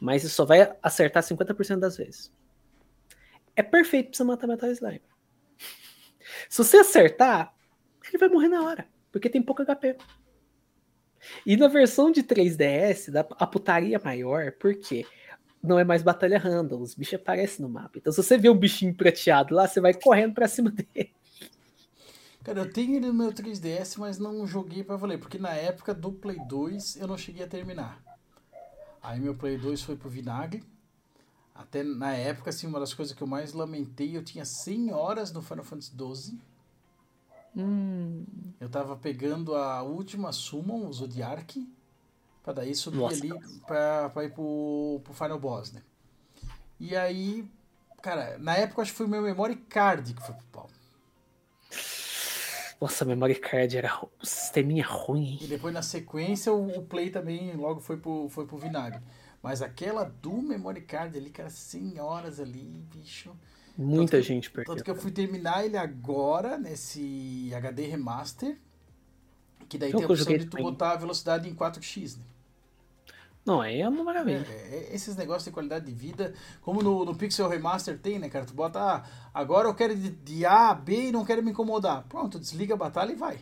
mas 0.00 0.22
você 0.22 0.28
só 0.28 0.44
vai 0.44 0.76
acertar 0.80 1.22
50% 1.24 1.80
das 1.80 1.96
vezes. 1.96 2.32
É 3.56 3.62
perfeito 3.64 4.10
pra 4.10 4.16
você 4.16 4.22
matar 4.24 4.46
Metal 4.46 4.70
Slime. 4.70 5.02
Se 6.48 6.58
você 6.62 6.76
acertar, 6.78 7.52
ele 8.10 8.18
vai 8.18 8.28
morrer 8.28 8.48
na 8.48 8.62
hora, 8.62 8.86
porque 9.12 9.28
tem 9.28 9.42
pouco 9.42 9.64
HP. 9.64 9.96
E 11.44 11.56
na 11.56 11.68
versão 11.68 12.10
de 12.10 12.22
3DS, 12.22 13.10
dá 13.10 13.20
a 13.20 13.46
putaria 13.46 14.00
maior, 14.02 14.52
porque 14.52 15.06
não 15.62 15.78
é 15.78 15.84
mais 15.84 16.02
batalha 16.02 16.38
random, 16.38 16.80
os 16.80 16.94
bichos 16.94 17.14
aparecem 17.14 17.64
no 17.64 17.68
mapa. 17.68 17.98
Então 17.98 18.12
se 18.12 18.22
você 18.22 18.38
vê 18.38 18.48
um 18.48 18.56
bichinho 18.56 18.94
prateado 18.94 19.54
lá, 19.54 19.66
você 19.66 19.80
vai 19.80 19.94
correndo 19.94 20.34
pra 20.34 20.48
cima 20.48 20.70
dele. 20.70 21.12
Cara, 22.44 22.60
eu 22.60 22.72
tenho 22.72 22.96
ele 22.96 23.08
no 23.08 23.14
meu 23.14 23.32
3DS, 23.32 23.98
mas 23.98 24.18
não 24.18 24.46
joguei 24.46 24.82
pra 24.82 24.96
valer, 24.96 25.18
porque 25.18 25.38
na 25.38 25.52
época 25.52 25.92
do 25.92 26.12
Play 26.12 26.38
2 26.46 26.96
eu 26.96 27.06
não 27.06 27.18
cheguei 27.18 27.44
a 27.44 27.48
terminar. 27.48 28.02
Aí 29.02 29.20
meu 29.20 29.34
Play 29.34 29.58
2 29.58 29.82
foi 29.82 29.96
pro 29.96 30.08
vinagre. 30.08 30.62
Até 31.54 31.82
na 31.82 32.14
época, 32.14 32.50
assim, 32.50 32.68
uma 32.68 32.78
das 32.78 32.94
coisas 32.94 33.14
que 33.14 33.20
eu 33.20 33.26
mais 33.26 33.52
lamentei, 33.52 34.16
eu 34.16 34.22
tinha 34.22 34.44
100 34.44 34.92
horas 34.92 35.32
no 35.32 35.42
Final 35.42 35.64
Fantasy 35.64 35.90
XII. 35.90 36.38
Hum, 37.58 38.24
Eu 38.60 38.68
tava 38.68 38.96
pegando 38.96 39.54
a 39.56 39.82
última 39.82 40.32
Summon, 40.32 40.86
o 40.86 40.92
Zodiark, 40.92 41.56
pra 42.42 42.52
daí 42.52 42.74
subir 42.74 42.98
Nossa, 42.98 43.16
ali 43.16 43.32
pra, 43.66 44.08
pra 44.10 44.24
ir 44.24 44.32
pro, 44.32 45.00
pro 45.02 45.12
Final 45.12 45.38
Boss, 45.40 45.72
né? 45.72 45.82
E 46.78 46.94
aí, 46.96 47.44
cara, 48.00 48.38
na 48.38 48.56
época 48.56 48.80
eu 48.80 48.82
acho 48.82 48.92
que 48.92 48.98
foi 48.98 49.06
o 49.06 49.08
meu 49.08 49.22
memory 49.22 49.56
card 49.56 50.14
que 50.14 50.22
foi 50.22 50.34
pro 50.34 50.44
pau. 50.52 50.70
nossa, 52.80 53.02
a 53.04 53.06
memory 53.06 53.34
card 53.34 53.76
era 53.76 54.00
um 54.04 54.24
sisteminha 54.24 54.86
ruim. 54.86 55.38
E 55.40 55.48
depois 55.48 55.74
na 55.74 55.82
sequência 55.82 56.52
o, 56.52 56.78
o 56.78 56.82
Play 56.84 57.10
também 57.10 57.52
logo 57.56 57.80
foi 57.80 57.96
pro, 57.96 58.28
foi 58.28 58.46
pro 58.46 58.56
vinagre. 58.56 59.00
Mas 59.42 59.62
aquela 59.62 60.04
do 60.04 60.40
memory 60.40 60.82
card 60.82 61.16
ali, 61.18 61.30
cara, 61.30 61.50
100 61.50 62.00
horas 62.00 62.38
ali, 62.38 62.84
bicho. 62.94 63.34
Muita 63.78 64.16
que- 64.18 64.22
gente 64.22 64.50
Tanto 64.50 64.66
perdeu. 64.66 64.84
que 64.84 64.90
eu 64.90 64.96
fui 64.96 65.10
terminar 65.12 65.64
ele 65.64 65.76
agora, 65.76 66.58
nesse 66.58 67.52
HD 67.54 67.86
Remaster. 67.86 68.58
Que 69.68 69.78
daí 69.78 69.90
Jogo 69.90 69.98
tem 70.00 70.04
a 70.04 70.08
que 70.16 70.20
opção 70.22 70.38
de 70.38 70.44
tu 70.46 70.50
também. 70.50 70.64
botar 70.64 70.92
a 70.92 70.96
velocidade 70.96 71.48
em 71.48 71.54
4x, 71.54 72.16
né? 72.16 72.24
Não, 73.44 73.60
aí 73.60 73.80
é 73.80 73.88
uma 73.88 74.02
maravilha. 74.04 74.46
É, 74.50 74.88
é, 74.90 74.94
esses 74.94 75.14
negócios 75.16 75.44
de 75.44 75.50
qualidade 75.52 75.86
de 75.86 75.92
vida, 75.92 76.34
como 76.60 76.82
no, 76.82 77.04
no 77.04 77.14
Pixel 77.14 77.48
Remaster 77.48 77.98
tem, 77.98 78.18
né, 78.18 78.28
cara? 78.28 78.44
Tu 78.44 78.52
bota, 78.52 78.78
ah, 78.80 79.04
agora 79.32 79.68
eu 79.68 79.74
quero 79.74 79.94
de, 79.96 80.10
de 80.10 80.44
A 80.44 80.70
a 80.70 80.74
B 80.74 81.08
e 81.08 81.12
não 81.12 81.24
quero 81.24 81.42
me 81.42 81.50
incomodar. 81.52 82.02
Pronto, 82.08 82.38
desliga 82.38 82.74
a 82.74 82.76
batalha 82.76 83.12
e 83.12 83.16
vai. 83.16 83.38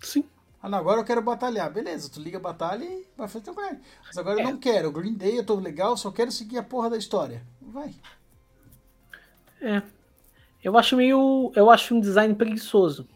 Sim. 0.00 0.24
Ah, 0.62 0.68
não, 0.68 0.78
agora 0.78 1.00
eu 1.00 1.04
quero 1.04 1.20
batalhar. 1.20 1.70
Beleza, 1.72 2.08
tu 2.08 2.20
liga 2.20 2.38
a 2.38 2.40
batalha 2.40 2.84
e 2.84 3.06
vai 3.16 3.26
fazer 3.28 3.44
teu 3.44 3.54
grind. 3.54 3.78
Mas 4.06 4.16
agora 4.16 4.40
É. 4.40 4.44
eu 4.44 4.50
não 4.50 4.58
quero. 4.58 4.88
O 4.88 4.92
Green 4.92 5.14
Day 5.14 5.36
eu 5.38 5.44
tô 5.44 5.54
legal, 5.56 5.96
só 5.96 6.10
quero 6.10 6.30
seguir 6.30 6.58
a 6.58 6.62
porra 6.62 6.88
da 6.88 6.96
história. 6.96 7.42
Vai. 7.60 7.94
É. 9.62 9.82
Eu 10.62 10.76
acho 10.78 10.96
meio. 10.96 11.52
Eu 11.54 11.70
acho 11.70 11.94
um 11.94 12.00
design 12.00 12.34
preguiçoso. 12.34 13.08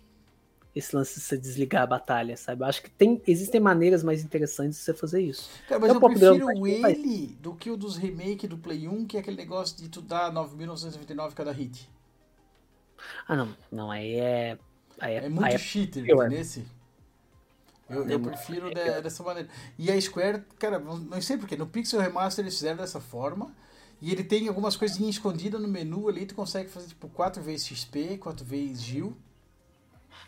Esse 0.74 0.94
lance 0.94 1.14
de 1.14 1.20
você 1.24 1.38
desligar 1.38 1.84
a 1.84 1.86
batalha, 1.86 2.36
sabe? 2.36 2.62
Eu 2.62 2.66
acho 2.66 2.82
que 2.82 2.90
tem, 2.90 3.22
existem 3.26 3.58
maneiras 3.58 4.02
mais 4.02 4.22
interessantes 4.22 4.78
de 4.78 4.84
você 4.84 4.92
fazer 4.92 5.22
isso. 5.22 5.48
Cara, 5.66 5.80
mas 5.80 5.88
É 5.90 5.92
eu 5.92 5.96
um 5.96 6.14
dela, 6.14 6.36
prefiro 6.36 6.80
faz. 6.82 6.98
ele 6.98 7.26
do 7.40 7.54
que 7.54 7.70
o 7.70 7.78
dos 7.78 7.96
remake 7.96 8.46
do 8.46 8.58
Play 8.58 8.86
1, 8.86 9.06
que 9.06 9.16
é 9.16 9.20
aquele 9.20 9.38
negócio 9.38 9.74
de 9.78 9.88
tu 9.88 10.02
dar 10.02 10.30
9.999 10.30 11.34
cada 11.34 11.50
hit. 11.50 11.88
Ah, 13.26 13.36
não. 13.36 13.56
Não, 13.72 13.90
aí 13.90 14.16
é. 14.16 14.58
Aí 15.00 15.14
é, 15.14 15.24
É 15.24 15.28
muito 15.30 15.44
aí 15.46 15.54
é 15.54 15.58
cheater, 15.58 16.02
entendeu? 16.04 16.64
Eu, 17.88 18.06
eu 18.10 18.20
prefiro 18.20 18.68
é 18.76 18.96
de- 18.96 19.02
dessa 19.02 19.22
maneira. 19.22 19.48
E 19.78 19.90
a 19.90 19.98
Square, 20.00 20.42
cara, 20.58 20.78
não 20.78 21.22
sei 21.22 21.38
porquê, 21.38 21.56
no 21.56 21.66
Pixel 21.66 22.00
Remaster 22.00 22.44
eles 22.44 22.54
fizeram 22.54 22.76
dessa 22.78 23.00
forma. 23.00 23.50
E 24.00 24.12
ele 24.12 24.22
tem 24.22 24.46
algumas 24.48 24.76
coisinhas 24.76 25.14
escondidas 25.16 25.60
no 25.60 25.66
menu 25.68 26.08
ali, 26.08 26.26
tu 26.26 26.34
consegue 26.34 26.68
fazer 26.68 26.88
tipo 26.88 27.08
4 27.08 27.42
vezes 27.42 27.66
XP, 27.66 28.18
4 28.18 28.44
vezes 28.44 28.82
Gil. 28.82 29.16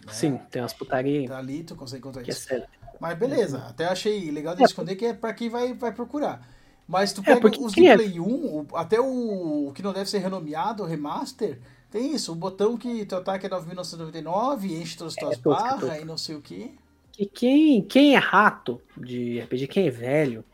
Sim, 0.08 0.38
tem 0.50 0.62
umas 0.62 0.72
putaria. 0.72 1.28
Tá 1.28 1.38
ali, 1.38 1.62
tu 1.64 1.74
consegue 1.74 1.98
encontrar 2.00 2.22
Que 2.22 2.30
é 2.30 2.32
isso. 2.34 2.46
sério. 2.46 2.66
Mas 3.00 3.16
beleza, 3.18 3.58
até 3.68 3.84
achei 3.86 4.30
legal 4.30 4.54
de 4.54 4.62
É, 4.62 4.64
esconder 4.64 4.96
que 4.96 5.04
é 5.06 5.12
pra 5.14 5.32
quem 5.34 5.48
vai, 5.48 5.72
vai 5.74 5.92
procurar. 5.92 6.48
Mas 6.86 7.12
tu 7.12 7.20
É, 7.20 7.24
pega 7.24 7.40
porque 7.40 7.60
os 7.62 7.74
quem 7.74 7.88
é- 7.90 7.94
Play 7.96 8.18
1, 8.18 8.24
o- 8.26 8.66
até 8.74 8.98
o, 9.00 9.68
o 9.68 9.72
que 9.74 9.82
não 9.82 9.92
deve 9.92 10.08
ser 10.08 10.18
renomeado, 10.18 10.82
o 10.82 10.86
Remaster, 10.86 11.60
tem 11.90 12.14
isso, 12.14 12.32
o 12.32 12.34
botão 12.34 12.76
que 12.76 13.04
teu 13.04 13.18
ataque 13.18 13.46
é 13.46 13.48
9.999, 13.50 14.72
enche 14.80 14.96
todas 14.96 15.14
as 15.18 15.18
tuas 15.18 15.36
é 15.38 15.40
barras 15.42 16.00
e 16.00 16.04
não 16.04 16.16
sei 16.16 16.34
o 16.36 16.40
que. 16.40 16.74
que 17.12 17.26
quem, 17.26 17.82
quem 17.82 18.14
é 18.14 18.18
rato 18.18 18.80
de 18.96 19.40
RPG, 19.40 19.66
quem 19.68 19.86
é 19.88 19.90
velho, 19.90 20.44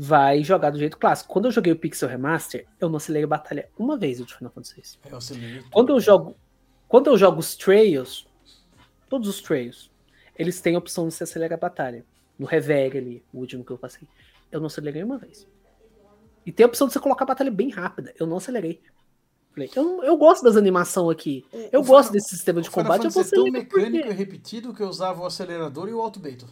vai 0.00 0.44
jogar 0.44 0.70
do 0.70 0.78
jeito 0.78 0.96
clássico. 0.96 1.32
Quando 1.32 1.46
eu 1.46 1.50
joguei 1.50 1.72
o 1.72 1.76
Pixel 1.76 2.08
Remaster, 2.08 2.64
eu 2.78 2.88
não 2.88 2.98
acelerei 2.98 3.24
a 3.24 3.26
batalha 3.26 3.68
uma 3.76 3.96
vez 3.96 4.20
do 4.20 4.28
Final 4.28 4.52
Fantasy 4.52 4.76
VI. 4.76 5.10
É 5.10 5.12
o 5.12 5.16
acelerei 5.16 5.64
Quando 5.72 5.92
eu 5.92 5.98
jogo, 5.98 6.36
quando 6.86 7.08
eu 7.08 7.18
jogo 7.18 7.40
os 7.40 7.56
Trails, 7.56 8.24
todos 9.08 9.28
os 9.28 9.40
Trails, 9.42 9.90
eles 10.38 10.60
têm 10.60 10.76
a 10.76 10.78
opção 10.78 11.08
de 11.08 11.14
você 11.14 11.24
acelerar 11.24 11.58
a 11.58 11.60
batalha. 11.60 12.04
No 12.38 12.46
Revere 12.46 12.96
ali, 12.96 13.24
o 13.32 13.38
último 13.40 13.64
que 13.64 13.72
eu 13.72 13.76
passei, 13.76 14.06
eu 14.52 14.60
não 14.60 14.68
acelerei 14.68 15.02
uma 15.02 15.18
vez. 15.18 15.48
E 16.46 16.52
tem 16.52 16.62
a 16.62 16.68
opção 16.68 16.86
de 16.86 16.92
você 16.92 17.00
colocar 17.00 17.24
a 17.24 17.26
batalha 17.26 17.50
bem 17.50 17.68
rápida. 17.70 18.14
Eu 18.20 18.28
não 18.28 18.36
acelerei. 18.36 18.80
Falei, 19.50 19.68
eu, 19.74 20.04
eu 20.04 20.16
gosto 20.16 20.44
das 20.44 20.56
animações 20.56 21.10
aqui. 21.10 21.44
Eu 21.72 21.80
O 21.80 21.84
gosto 21.84 22.10
Final- 22.10 22.12
desse 22.12 22.28
sistema 22.28 22.62
de 22.62 22.70
Final 22.70 22.84
combate. 22.84 23.04
Eu 23.04 23.10
vou 23.10 23.22
é 23.22 23.24
tão 23.24 23.42
acelerar 23.42 23.52
mecânico 23.52 23.96
porque... 24.06 24.12
e 24.12 24.16
repetido 24.16 24.72
que 24.72 24.80
eu 24.80 24.88
usava 24.88 25.22
o 25.22 25.26
acelerador 25.26 25.88
e 25.88 25.92
o 25.92 26.00
alto 26.00 26.20
bait. 26.20 26.44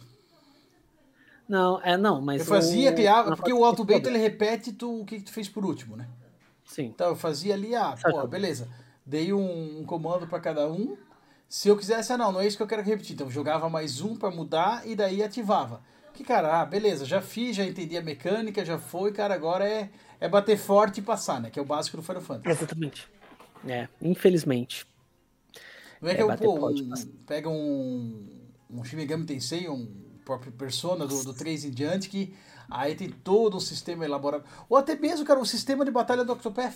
Não, 1.47 1.81
é 1.81 1.95
não, 1.97 2.21
mas 2.21 2.41
Eu 2.41 2.45
fazia, 2.47 2.91
o- 2.91 2.95
criava, 2.95 3.35
porque 3.35 3.53
o 3.53 3.63
alto 3.63 3.83
de 3.83 3.87
bait 3.93 4.01
problema. 4.01 4.17
ele 4.25 4.31
repete 4.31 4.71
tu, 4.73 5.01
o 5.01 5.05
que 5.05 5.21
tu 5.21 5.31
fez 5.31 5.47
por 5.47 5.65
último, 5.65 5.95
né? 5.95 6.07
Sim. 6.65 6.85
Então 6.87 7.07
eu 7.09 7.15
fazia 7.15 7.53
ali, 7.53 7.73
ah, 7.73 7.95
Certo. 7.95 8.13
pô, 8.19 8.27
beleza. 8.27 8.67
Dei 9.05 9.31
um, 9.31 9.79
um 9.79 9.85
comando 9.85 10.27
pra 10.27 10.39
cada 10.39 10.69
um. 10.69 10.97
Se 11.47 11.69
eu 11.69 11.77
quisesse, 11.77 12.11
ah, 12.11 12.17
não, 12.17 12.31
não 12.33 12.41
é 12.41 12.47
isso 12.47 12.57
que 12.57 12.63
eu 12.63 12.67
quero 12.67 12.81
repetir. 12.83 13.13
Então 13.13 13.27
eu 13.27 13.31
jogava 13.31 13.69
mais 13.69 14.01
um 14.01 14.15
pra 14.17 14.29
mudar 14.29 14.85
e 14.85 14.93
daí 14.95 15.23
ativava. 15.23 15.81
Que 16.13 16.23
cara, 16.25 16.59
ah, 16.61 16.65
beleza, 16.65 17.05
já 17.05 17.21
fiz, 17.21 17.55
já 17.55 17.63
entendi 17.63 17.95
a 17.95 18.01
mecânica, 18.01 18.65
já 18.65 18.77
foi, 18.77 19.13
cara, 19.13 19.33
agora 19.33 19.65
é, 19.65 19.89
é 20.19 20.27
bater 20.27 20.57
forte 20.57 20.97
e 20.99 21.01
passar, 21.03 21.39
né? 21.39 21.49
Que 21.49 21.57
é 21.59 21.61
o 21.61 21.65
básico 21.65 21.95
do 21.95 22.03
Final 22.03 22.21
Fantasy. 22.21 22.49
Exatamente. 22.49 23.07
É, 23.65 23.87
infelizmente. 24.01 24.85
Não 26.01 26.09
é 26.09 26.15
que 26.15 26.19
É, 26.19 26.23
eu, 26.23 26.27
bater 26.27 26.43
pô, 26.45 26.69
um- 26.69 26.93
pega 27.25 27.47
um, 27.49 28.27
um 28.69 28.83
Shin 28.83 28.97
Megami 28.97 29.25
Tensei, 29.25 29.69
um 29.69 29.87
próprio 30.27 30.51
Persona 30.51 31.07
do, 31.07 31.23
do 31.23 31.33
3 31.33 31.63
em 31.65 31.71
diante, 31.71 32.09
que 32.09 32.33
aí 32.69 32.93
tem 32.95 33.09
todo 33.09 33.55
um 33.55 33.59
sistema 33.61 34.03
elaborado. 34.03 34.43
Ou 34.67 34.77
até 34.77 34.95
mesmo, 34.95 35.25
cara, 35.25 35.39
o 35.39 35.45
sistema 35.45 35.85
de 35.85 35.91
batalha 35.91 36.25
do 36.25 36.33
Octopath. 36.33 36.75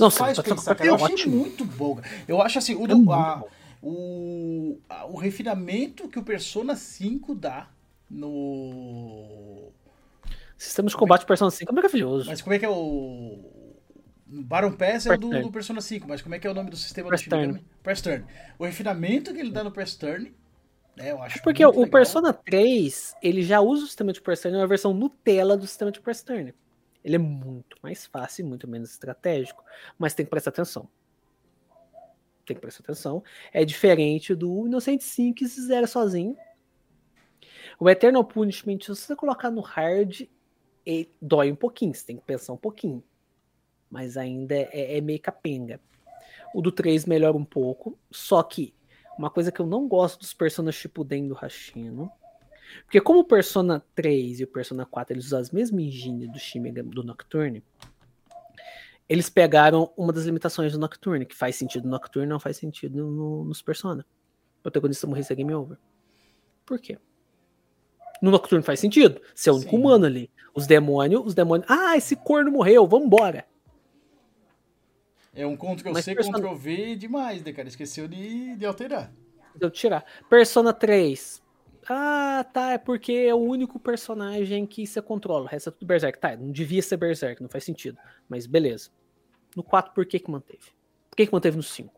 Não, 0.00 0.10
faz 0.10 0.36
sim, 0.36 0.42
pensar, 0.42 0.72
é 0.72 0.74
cara. 0.74 0.90
Eu 0.90 0.94
achei 0.96 1.14
ótimo. 1.14 1.36
muito 1.36 1.64
bom. 1.64 2.00
Eu 2.26 2.42
acho 2.42 2.58
assim, 2.58 2.74
o, 2.74 2.84
É 2.84 2.88
do- 2.88 3.12
a- 3.12 3.44
o, 3.82 4.78
a- 4.88 5.06
o 5.06 5.16
refinamento 5.16 6.08
que 6.08 6.18
o 6.18 6.22
Persona 6.24 6.74
5 6.74 7.34
dá 7.34 7.68
no. 8.10 9.70
Sistema 10.58 10.88
de 10.88 10.96
combate 10.96 11.24
Persona 11.26 11.50
5 11.50 11.70
é 11.70 11.74
maravilhoso. 11.74 12.26
Mas 12.28 12.40
como 12.42 12.54
é 12.54 12.58
que 12.58 12.64
é 12.64 12.68
o. 12.70 13.38
Baron 14.28 14.72
Pass 14.72 15.06
é 15.06 15.14
o 15.14 15.18
do, 15.18 15.30
do 15.42 15.52
Persona 15.52 15.80
5, 15.80 16.08
mas 16.08 16.20
como 16.20 16.34
é 16.34 16.38
que 16.40 16.46
é 16.48 16.50
o 16.50 16.54
nome 16.54 16.68
do 16.70 16.76
sistema 16.76 17.08
Press 17.08 17.22
do 17.22 17.30
Turn. 17.30 17.64
Press 17.82 18.00
Turn. 18.02 18.24
O 18.58 18.64
refinamento 18.64 19.32
que 19.32 19.38
ele 19.38 19.52
dá 19.52 19.62
no 19.62 19.70
Press 19.70 19.94
Turn, 19.94 20.34
né, 20.96 21.12
eu 21.12 21.22
acho 21.22 21.42
Porque 21.42 21.64
muito 21.64 21.76
o 21.76 21.80
legal. 21.80 21.92
Persona 21.92 22.32
3, 22.32 23.14
ele 23.22 23.42
já 23.42 23.60
usa 23.60 23.84
o 23.84 23.86
sistema 23.86 24.12
de 24.12 24.20
Press 24.20 24.40
Turn, 24.40 24.56
é 24.56 24.60
uma 24.60 24.66
versão 24.66 24.94
Nutella 24.94 25.56
do 25.56 25.66
sistema 25.66 25.92
de 25.92 26.00
Press 26.00 26.22
Turn. 26.22 26.54
Ele 27.04 27.16
é 27.16 27.18
muito 27.18 27.76
mais 27.82 28.06
fácil 28.06 28.44
e 28.44 28.48
muito 28.48 28.66
menos 28.66 28.90
estratégico, 28.90 29.62
mas 29.98 30.14
tem 30.14 30.24
que 30.24 30.30
prestar 30.30 30.50
atenção. 30.50 30.88
Tem 32.44 32.56
que 32.56 32.60
prestar 32.60 32.82
atenção. 32.82 33.22
É 33.52 33.64
diferente 33.64 34.34
do 34.34 34.66
Inocente 34.66 35.04
5 35.04 35.36
que 35.36 35.48
se 35.48 35.66
zera 35.66 35.86
sozinho. 35.86 36.36
O 37.78 37.90
Eternal 37.90 38.24
Punishment, 38.24 38.80
se 38.80 38.88
você 38.88 39.14
colocar 39.14 39.50
no 39.50 39.60
hard, 39.60 40.22
ele 40.84 41.10
dói 41.20 41.52
um 41.52 41.56
pouquinho, 41.56 41.94
você 41.94 42.06
tem 42.06 42.16
que 42.16 42.24
pensar 42.24 42.54
um 42.54 42.56
pouquinho. 42.58 43.04
Mas 43.90 44.16
ainda 44.16 44.54
é, 44.54 44.96
é 44.96 45.00
meio 45.00 45.20
capenga. 45.20 45.80
O 46.54 46.62
do 46.62 46.72
3 46.72 47.04
melhora 47.04 47.36
um 47.36 47.44
pouco, 47.44 47.98
só 48.10 48.42
que 48.42 48.72
uma 49.18 49.30
coisa 49.30 49.50
que 49.52 49.60
eu 49.60 49.66
não 49.66 49.86
gosto 49.88 50.20
dos 50.20 50.32
personagens 50.34 50.80
Shippuden 50.80 51.28
do 51.28 51.34
Hashino, 51.34 52.10
porque 52.84 53.00
como 53.00 53.20
o 53.20 53.24
Persona 53.24 53.82
3 53.94 54.40
e 54.40 54.44
o 54.44 54.48
Persona 54.48 54.84
4 54.84 55.14
eles 55.14 55.26
usam 55.26 55.40
as 55.40 55.50
mesmas 55.50 55.80
engines 55.82 56.30
do 56.30 56.38
Shin 56.38 56.60
Megami- 56.60 56.90
do 56.90 57.02
Nocturne, 57.02 57.62
eles 59.08 59.30
pegaram 59.30 59.92
uma 59.96 60.12
das 60.12 60.24
limitações 60.24 60.72
do 60.72 60.78
Nocturne, 60.78 61.24
que 61.24 61.34
faz 61.36 61.54
sentido 61.56 61.84
no 61.84 61.90
Nocturne, 61.90 62.28
não 62.28 62.40
faz 62.40 62.56
sentido 62.56 63.06
no- 63.06 63.44
nos 63.44 63.62
Persona. 63.62 64.04
O 64.58 64.62
protagonista 64.62 65.06
morrer 65.06 65.24
é 65.30 65.34
game 65.34 65.54
over. 65.54 65.78
Por 66.64 66.80
quê? 66.80 66.98
No 68.20 68.30
Nocturne 68.32 68.64
faz 68.64 68.80
sentido. 68.80 69.20
Você 69.32 69.48
é 69.48 69.52
o 69.52 69.56
único 69.56 69.76
humano 69.76 70.06
ali. 70.06 70.28
Os 70.54 70.66
demônios, 70.66 71.24
os 71.24 71.34
demônios. 71.34 71.70
Ah, 71.70 71.96
esse 71.96 72.16
corno 72.16 72.50
morreu, 72.50 72.84
vambora. 72.86 73.46
É 75.36 75.46
um 75.46 75.56
Ctrl 75.56 75.94
C, 76.00 76.14
Persona- 76.14 76.38
Ctrl 76.38 76.54
V 76.54 76.96
demais, 76.96 77.44
né, 77.44 77.52
cara? 77.52 77.68
Esqueceu 77.68 78.08
de, 78.08 78.56
de 78.56 78.64
alterar. 78.66 79.12
Deu 79.54 79.70
tirar. 79.70 80.04
Persona 80.28 80.72
3. 80.72 81.42
Ah, 81.88 82.44
tá. 82.52 82.72
É 82.72 82.78
porque 82.78 83.12
é 83.12 83.34
o 83.34 83.38
único 83.38 83.78
personagem 83.78 84.66
que 84.66 84.86
você 84.86 85.00
controla. 85.00 85.44
O 85.44 85.46
resto 85.46 85.68
é 85.68 85.72
tudo 85.72 85.86
Berserk. 85.86 86.18
Tá, 86.18 86.36
não 86.36 86.50
devia 86.50 86.82
ser 86.82 86.96
Berserk, 86.96 87.40
não 87.42 87.48
faz 87.48 87.64
sentido. 87.64 87.98
Mas 88.28 88.46
beleza. 88.46 88.90
No 89.54 89.62
4, 89.62 89.92
por 89.94 90.04
que 90.04 90.18
que 90.18 90.30
manteve? 90.30 90.72
Por 91.10 91.16
que 91.16 91.26
que 91.26 91.32
manteve 91.32 91.56
no 91.56 91.62
5? 91.62 91.94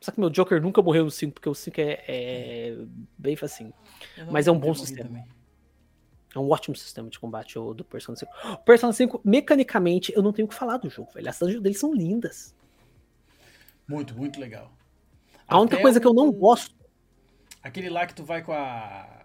Só 0.00 0.12
que 0.12 0.20
meu 0.20 0.28
Joker 0.30 0.60
nunca 0.60 0.82
morreu 0.82 1.04
no 1.04 1.10
5, 1.10 1.32
porque 1.34 1.48
o 1.48 1.54
5 1.54 1.80
é, 1.80 2.04
é 2.06 2.76
bem 3.16 3.34
facinho. 3.36 3.72
Mas 4.30 4.46
é 4.46 4.52
um 4.52 4.58
bom 4.58 4.74
sistema. 4.74 5.08
também. 5.08 5.24
É 6.36 6.38
um 6.38 6.50
ótimo 6.50 6.76
sistema 6.76 7.08
de 7.08 7.18
combate 7.18 7.58
o 7.58 7.72
do 7.72 7.82
Persona 7.82 8.14
5. 8.14 8.30
O 8.52 8.56
Persona 8.58 8.92
5, 8.92 9.22
mecanicamente, 9.24 10.12
eu 10.14 10.22
não 10.22 10.34
tenho 10.34 10.44
o 10.44 10.48
que 10.50 10.54
falar 10.54 10.76
do 10.76 10.90
jogo, 10.90 11.10
velho. 11.14 11.26
As 11.30 11.38
dungeons 11.38 11.62
deles 11.62 11.80
são 11.80 11.94
lindas. 11.94 12.54
Muito, 13.88 14.14
muito 14.14 14.38
legal. 14.38 14.70
A 15.48 15.58
única 15.58 15.76
Até 15.76 15.82
coisa 15.82 15.98
que 15.98 16.06
eu 16.06 16.12
não 16.12 16.30
gosto. 16.30 16.74
Aquele 17.62 17.88
lá 17.88 18.06
que 18.06 18.14
tu 18.14 18.22
vai 18.22 18.42
com 18.42 18.52
a. 18.52 19.24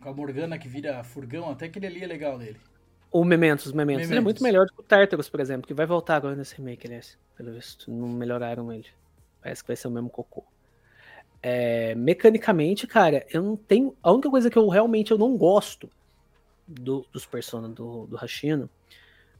Com 0.00 0.08
a 0.08 0.12
Morgana 0.12 0.58
que 0.58 0.68
vira 0.68 1.04
furgão, 1.04 1.48
até 1.48 1.66
aquele 1.66 1.86
ali 1.86 2.02
é 2.02 2.06
legal 2.08 2.36
dele. 2.36 2.58
O 3.12 3.24
Mementos, 3.24 3.66
os 3.66 3.72
Mementos. 3.72 4.10
Ele 4.10 4.18
é 4.18 4.20
muito 4.20 4.42
Mementos. 4.42 4.42
melhor 4.42 4.66
do 4.66 4.72
que 4.72 4.80
o 4.80 4.82
Tartarus, 4.82 5.28
por 5.28 5.38
exemplo, 5.38 5.66
que 5.66 5.74
vai 5.74 5.86
voltar 5.86 6.16
agora 6.16 6.34
nesse 6.34 6.56
remake, 6.56 6.88
aliás. 6.88 7.16
Pelo 7.36 7.52
visto, 7.52 7.88
não 7.88 8.08
melhoraram 8.08 8.72
ele. 8.72 8.86
Parece 9.40 9.62
que 9.62 9.68
vai 9.68 9.76
ser 9.76 9.86
o 9.86 9.92
mesmo 9.92 10.10
cocô. 10.10 10.44
É, 11.40 11.94
mecanicamente, 11.94 12.84
cara, 12.84 13.24
eu 13.30 13.42
não 13.42 13.56
tenho. 13.56 13.96
A 14.02 14.10
única 14.10 14.28
coisa 14.28 14.50
que 14.50 14.58
eu 14.58 14.68
realmente 14.68 15.12
eu 15.12 15.18
não 15.18 15.36
gosto 15.36 15.88
do- 16.68 17.06
dos 17.12 17.24
Persona 17.26 17.68
do, 17.68 18.06
do 18.06 18.16
Hashino, 18.16 18.68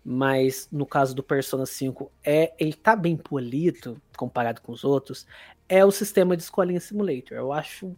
mas 0.05 0.69
no 0.73 0.87
caso 0.87 1.15
do 1.15 1.23
Persona 1.23 1.67
5, 1.67 2.11
é 2.25 2.55
ele 2.59 2.73
tá 2.75 2.97
bem 2.97 3.17
polido 3.17 4.01
comparado 4.17 4.61
com 4.63 4.73
os 4.73 4.83
outros, 4.83 5.27
é 5.69 5.85
o 5.85 5.91
sistema 5.91 6.37
de 6.37 6.43
escolinha 6.43 6.81
simulator. 6.81 7.37
Eu 7.37 7.53
acho 7.53 7.95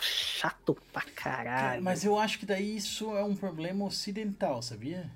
chato 0.00 0.76
pra 0.92 1.02
Cara, 1.02 1.44
caralho. 1.44 1.82
mas 1.82 2.04
eu 2.04 2.18
acho 2.18 2.38
que 2.38 2.46
daí 2.46 2.76
isso 2.76 3.16
é 3.16 3.24
um 3.24 3.34
problema 3.34 3.84
ocidental, 3.86 4.60
sabia? 4.62 5.10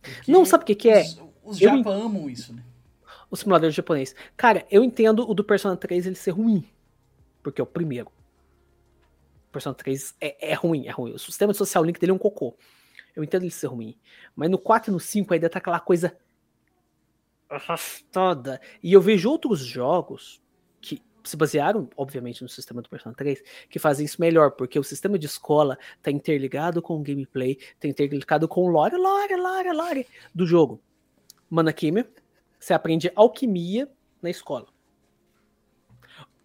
Porque 0.00 0.32
Não, 0.32 0.44
sabe 0.44 0.64
o 0.64 0.66
que 0.66 0.74
que 0.74 0.88
é? 0.88 1.02
Os, 1.02 1.20
os 1.44 1.60
Eu 1.60 1.76
japa 1.76 1.90
amam 1.90 2.28
isso, 2.28 2.52
né? 2.52 2.62
o 3.30 3.36
simulador 3.36 3.70
japonês. 3.70 4.14
Cara, 4.36 4.66
eu 4.70 4.82
entendo 4.82 5.28
o 5.28 5.34
do 5.34 5.44
Persona 5.44 5.76
3 5.76 6.06
ele 6.06 6.16
ser 6.16 6.32
ruim. 6.32 6.66
Porque 7.42 7.60
é 7.60 7.64
o 7.64 7.66
primeiro. 7.66 8.10
Persona 9.52 9.74
3 9.74 10.16
é, 10.20 10.50
é 10.50 10.54
ruim, 10.54 10.86
é 10.86 10.90
ruim. 10.90 11.12
O 11.12 11.18
sistema 11.18 11.52
de 11.52 11.58
social 11.58 11.84
link 11.84 12.00
dele 12.00 12.12
é 12.12 12.14
um 12.14 12.18
cocô. 12.18 12.56
Eu 13.14 13.22
entendo 13.22 13.42
ele 13.42 13.50
ser 13.50 13.66
ruim. 13.66 13.98
Mas 14.34 14.50
no 14.50 14.58
4 14.58 14.90
e 14.90 14.92
no 14.92 14.98
5 14.98 15.34
ainda 15.34 15.50
tá 15.50 15.58
aquela 15.58 15.78
coisa 15.78 16.16
arrastada. 17.48 18.60
E 18.82 18.92
eu 18.92 19.00
vejo 19.00 19.30
outros 19.30 19.60
jogos 19.60 20.42
que 20.80 21.02
se 21.22 21.36
basearam, 21.36 21.88
obviamente, 21.96 22.42
no 22.42 22.48
sistema 22.48 22.80
do 22.80 22.88
Persona 22.88 23.14
3, 23.14 23.42
que 23.68 23.78
fazem 23.78 24.06
isso 24.06 24.20
melhor, 24.20 24.52
porque 24.52 24.78
o 24.78 24.84
sistema 24.84 25.18
de 25.18 25.26
escola 25.26 25.78
tá 26.00 26.10
interligado 26.10 26.80
com 26.80 26.96
o 26.96 27.02
gameplay, 27.02 27.58
tá 27.78 27.86
interligado 27.86 28.48
com 28.48 28.64
o 28.64 28.68
lore, 28.68 28.96
lore, 28.96 29.36
lore, 29.36 29.72
lore 29.72 30.06
do 30.34 30.46
jogo. 30.46 30.80
Manakime, 31.48 32.06
você 32.58 32.72
aprende 32.72 33.12
alquimia 33.14 33.90
na 34.22 34.30
escola. 34.30 34.68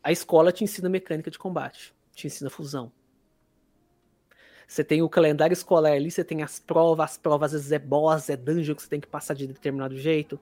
A 0.03 0.11
escola 0.11 0.51
te 0.51 0.63
ensina 0.63 0.89
mecânica 0.89 1.31
de 1.31 1.39
combate, 1.39 1.93
te 2.13 2.27
ensina 2.27 2.49
fusão. 2.49 2.91
Você 4.67 4.83
tem 4.83 5.01
o 5.01 5.07
calendário 5.07 5.53
escolar 5.53 5.93
ali, 5.93 6.11
você 6.11 6.23
tem 6.23 6.43
as 6.43 6.59
provas, 6.59 7.11
as 7.11 7.17
provas 7.17 7.53
às 7.53 7.61
vezes 7.61 7.71
é 7.71 7.79
boss, 7.79 8.29
é 8.29 8.35
dungeon 8.35 8.75
que 8.75 8.81
você 8.81 8.89
tem 8.89 8.99
que 8.99 9.07
passar 9.07 9.33
de 9.33 9.47
determinado 9.47 9.97
jeito. 9.97 10.37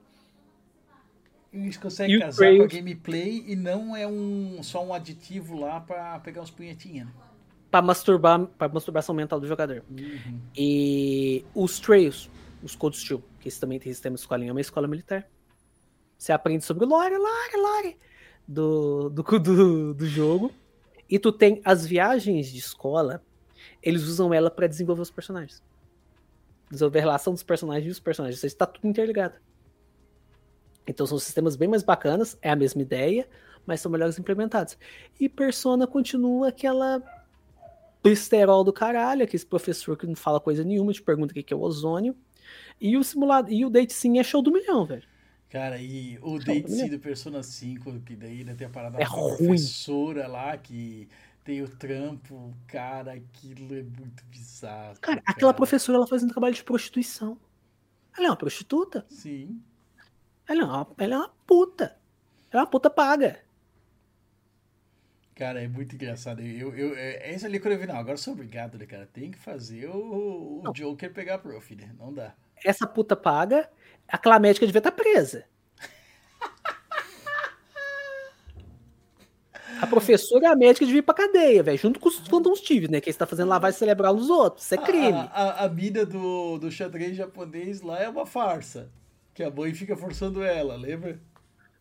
Eles 1.52 1.76
conseguem 1.76 2.16
E 2.16 2.20
casar 2.20 2.56
com 2.56 2.62
a 2.64 2.66
gameplay 2.66 3.44
e 3.46 3.54
não 3.54 3.96
é 3.96 4.06
um 4.06 4.62
só 4.62 4.84
um 4.84 4.92
aditivo 4.92 5.58
lá 5.58 5.80
pra 5.80 6.18
pegar 6.18 6.42
uns 6.42 6.50
punhetinhos. 6.50 7.06
Né? 7.06 7.12
Pra 7.70 7.80
masturbar, 7.80 8.46
pra 8.58 8.68
masturbação 8.68 9.14
mental 9.14 9.38
do 9.38 9.46
jogador. 9.46 9.84
Uhum. 9.88 10.40
E 10.56 11.44
os 11.54 11.78
Trails, 11.78 12.28
os 12.62 12.74
Cold 12.74 12.96
Steel, 12.96 13.22
que 13.40 13.48
esse 13.48 13.60
também 13.60 13.78
tem 13.78 13.92
sistema 13.92 14.14
de 14.14 14.20
escolinha, 14.20 14.50
é 14.50 14.52
uma 14.52 14.60
escola 14.60 14.88
militar. 14.88 15.26
Você 16.18 16.32
aprende 16.32 16.64
sobre 16.64 16.84
o 16.84 16.88
lore, 16.88 17.16
lore, 17.16 17.56
lore 17.56 17.96
do, 18.46 19.08
do, 19.08 19.22
do, 19.38 19.94
do 19.94 20.06
jogo. 20.06 20.52
E 21.08 21.18
tu 21.18 21.30
tem 21.30 21.60
as 21.64 21.86
viagens 21.86 22.50
de 22.50 22.58
escola, 22.58 23.22
eles 23.82 24.02
usam 24.04 24.32
ela 24.32 24.50
pra 24.50 24.66
desenvolver 24.66 25.02
os 25.02 25.10
personagens. 25.10 25.62
Desenvolver 26.70 26.98
a 26.98 27.02
relação 27.02 27.32
dos 27.32 27.42
personagens 27.42 27.86
e 27.86 27.90
os 27.90 28.00
personagens. 28.00 28.38
Isso 28.38 28.46
está 28.46 28.66
tudo 28.66 28.86
interligado. 28.88 29.34
Então 30.86 31.06
são 31.06 31.18
sistemas 31.18 31.56
bem 31.56 31.68
mais 31.68 31.82
bacanas, 31.82 32.38
é 32.40 32.50
a 32.50 32.56
mesma 32.56 32.80
ideia, 32.82 33.28
mas 33.66 33.80
são 33.80 33.90
melhores 33.90 34.18
implementados. 34.18 34.78
E 35.18 35.28
Persona 35.28 35.86
continua 35.86 36.48
aquela 36.48 37.02
besterol 38.02 38.62
do 38.62 38.72
caralho, 38.72 39.24
aquele 39.24 39.44
professor 39.44 39.96
que 39.96 40.06
não 40.06 40.14
fala 40.14 40.38
coisa 40.38 40.62
nenhuma, 40.62 40.92
te 40.92 41.02
pergunta 41.02 41.32
o 41.32 41.42
que 41.42 41.52
é 41.52 41.56
o 41.56 41.60
ozônio. 41.60 42.16
E 42.80 42.96
o 42.96 43.02
simulado, 43.02 43.50
e 43.50 43.64
o 43.64 43.70
Date 43.70 43.92
Sim 43.92 44.18
é 44.18 44.22
show 44.22 44.40
do 44.40 44.52
milhão, 44.52 44.84
velho. 44.84 45.02
Cara, 45.50 45.78
e 45.80 46.18
o 46.22 46.32
Não, 46.32 46.38
Date. 46.38 46.70
C 46.70 46.88
do 46.88 46.98
Persona 47.00 47.42
5, 47.42 48.00
que 48.00 48.14
daí 48.14 48.40
ainda 48.40 48.54
tem 48.54 48.66
a 48.66 48.70
parada 48.70 48.96
É 48.98 49.00
da 49.00 49.06
ruim. 49.06 49.36
professora 49.36 50.26
lá, 50.28 50.56
que 50.56 51.08
tem 51.46 51.62
o 51.62 51.68
trampo, 51.68 52.52
cara, 52.66 53.12
aquilo 53.12 53.72
é 53.76 53.82
muito 53.84 54.24
bizarro. 54.26 54.98
Cara, 55.00 55.22
aquela 55.24 55.54
professora 55.54 55.96
ela 55.96 56.06
faz 56.06 56.24
um 56.24 56.28
trabalho 56.28 56.52
de 56.52 56.64
prostituição. 56.64 57.38
Ela 58.18 58.26
é 58.26 58.30
uma 58.30 58.36
prostituta. 58.36 59.06
Sim. 59.08 59.62
Ela 60.48 60.62
é 60.62 60.64
uma, 60.64 60.94
ela 60.98 61.14
é 61.14 61.18
uma 61.18 61.28
puta. 61.46 61.96
Ela 62.50 62.62
é 62.62 62.64
uma 62.64 62.70
puta 62.70 62.90
paga. 62.90 63.40
Cara, 65.36 65.62
é 65.62 65.68
muito 65.68 65.94
engraçado. 65.94 66.40
Eu, 66.40 66.74
eu, 66.74 66.96
é, 66.96 67.32
esse 67.32 67.46
ali 67.46 67.60
quando 67.60 67.74
eu 67.74 67.78
vi, 67.78 67.86
não, 67.86 67.96
agora 67.96 68.14
eu 68.14 68.18
sou 68.18 68.32
obrigado, 68.32 68.76
né, 68.76 68.84
cara? 68.84 69.06
Tem 69.06 69.30
que 69.30 69.38
fazer 69.38 69.86
o, 69.88 70.62
o. 70.64 70.72
Joker 70.72 71.12
pegar 71.12 71.36
a 71.36 71.38
prof, 71.38 71.76
né? 71.76 71.94
Não 71.96 72.12
dá. 72.12 72.34
Essa 72.64 72.88
puta 72.88 73.14
paga, 73.14 73.70
aquela 74.08 74.40
médica 74.40 74.66
devia 74.66 74.80
estar 74.80 74.90
presa. 74.90 75.44
A 79.80 79.86
professora 79.86 80.44
e 80.44 80.46
a 80.46 80.56
médica 80.56 80.84
deviam 80.86 81.00
ir 81.00 81.02
pra 81.02 81.14
cadeia, 81.14 81.62
velho. 81.62 81.78
Junto 81.78 82.00
com 82.00 82.08
os 82.08 82.16
Phantom 82.18 82.54
Steve, 82.54 82.88
né? 82.88 83.00
Que 83.00 83.08
eles 83.08 83.16
tá 83.16 83.26
fazendo 83.26 83.48
lavagem 83.48 83.78
cerebral 83.78 84.14
nos 84.14 84.30
outros. 84.30 84.64
Isso 84.64 84.74
é 84.74 84.78
crime. 84.78 85.12
A, 85.18 85.24
a, 85.32 85.64
a 85.64 85.68
mina 85.68 86.04
do, 86.06 86.58
do 86.58 86.70
xadrez 86.70 87.16
japonês 87.16 87.80
lá 87.82 87.98
é 87.98 88.08
uma 88.08 88.24
farsa. 88.26 88.88
Que 89.34 89.42
a 89.42 89.50
mãe 89.50 89.74
fica 89.74 89.94
forçando 89.96 90.42
ela, 90.42 90.76
lembra? 90.76 91.18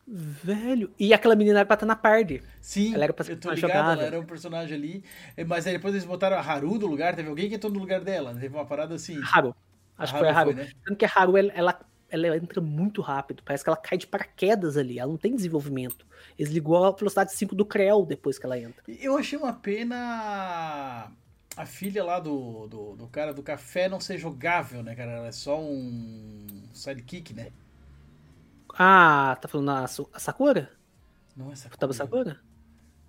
Velho. 0.07 0.91
E 0.99 1.14
aquela 1.14 1.35
menina 1.35 1.59
era 1.59 1.65
pra 1.65 1.74
estar 1.75 1.85
na 1.85 1.95
party. 1.95 2.43
Sim, 2.61 2.93
Ela 2.93 3.06
era 3.06 3.14
pra 3.14 3.25
ser 3.25 3.32
eu 3.33 3.40
tô 3.40 3.49
ligado, 3.49 3.72
ela 3.72 3.82
jogável. 3.85 4.06
era 4.06 4.19
um 4.19 4.25
personagem 4.25 4.75
ali. 4.77 5.03
eh, 5.35 5.43
Mas 5.43 5.65
aí 5.65 5.74
depois 5.74 5.93
eles 5.95 6.06
botaram 6.06 6.38
a 6.38 6.41
Haru 6.41 6.77
no 6.77 6.85
lugar, 6.85 7.15
teve 7.15 7.27
alguém 7.30 7.49
que 7.49 7.56
entrou 7.56 7.72
no 7.74 7.80
lugar 7.80 8.01
dela. 8.01 8.33
Teve 8.40 8.56
uma 8.56 8.65
parada 8.65 8.93
assim. 8.95 9.19
Haru. 9.33 9.56
Acho 9.98 10.14
que 10.14 10.19
foi 10.19 10.27
a 10.30 10.32
Haru 10.32 10.49
Haru. 10.51 10.53
foi, 10.53 10.64
né? 10.65 10.72
Tanto 10.85 10.98
que 10.98 11.06
a 11.06 11.11
Haru, 11.15 11.38
ela, 11.38 11.80
ela, 12.16 12.38
entra 12.38 12.61
muito 12.61 13.02
rápido. 13.02 13.44
Parece 13.44 13.64
que 13.64 13.69
ela 13.69 13.77
cai 13.77 13.98
de 13.98 14.08
paraquedas 14.08 14.77
ali. 14.77 15.00
Ela 15.00 15.11
não 15.11 15.18
tem 15.18 15.35
desenvolvimento. 15.35 16.06
Eles 16.38 16.52
ligou 16.52 16.84
a 16.84 16.92
velocidade 16.92 17.34
5 17.34 17.56
do 17.56 17.66
Creel 17.66 18.06
depois 18.06 18.38
que 18.40 18.45
ela 18.45 18.60
entra. 18.60 18.84
Eu 18.88 19.18
achei 19.18 19.38
uma 19.38 19.53
pena 19.53 21.11
a 21.56 21.66
filha 21.66 22.03
lá 22.03 22.19
do, 22.19 22.68
do, 22.68 22.95
do 22.95 23.08
cara 23.08 23.34
do 23.34 23.42
café 23.42 23.88
não 23.88 24.00
ser 24.00 24.18
jogável, 24.18 24.84
né, 24.84 24.94
cara? 24.95 25.11
Ela 25.11 25.27
é 25.27 25.32
só 25.32 25.60
um 25.60 26.45
sidekick, 26.74 27.34
né? 27.34 27.52
Ah, 28.77 29.38
tá 29.42 29.48
falando 29.48 29.72
a, 29.72 29.84
a 29.84 30.19
Sakura? 30.19 30.69
Não 31.35 31.52
é 31.52 31.56
Sakura. 31.56 31.72
Futaba 31.72 31.94
Sakura? 31.94 32.40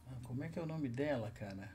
Ah, 0.06 0.14
Como 0.22 0.44
é 0.44 0.48
que 0.48 0.58
é 0.58 0.62
o 0.62 0.66
nome 0.66 0.88
dela, 0.88 1.30
cara? 1.34 1.68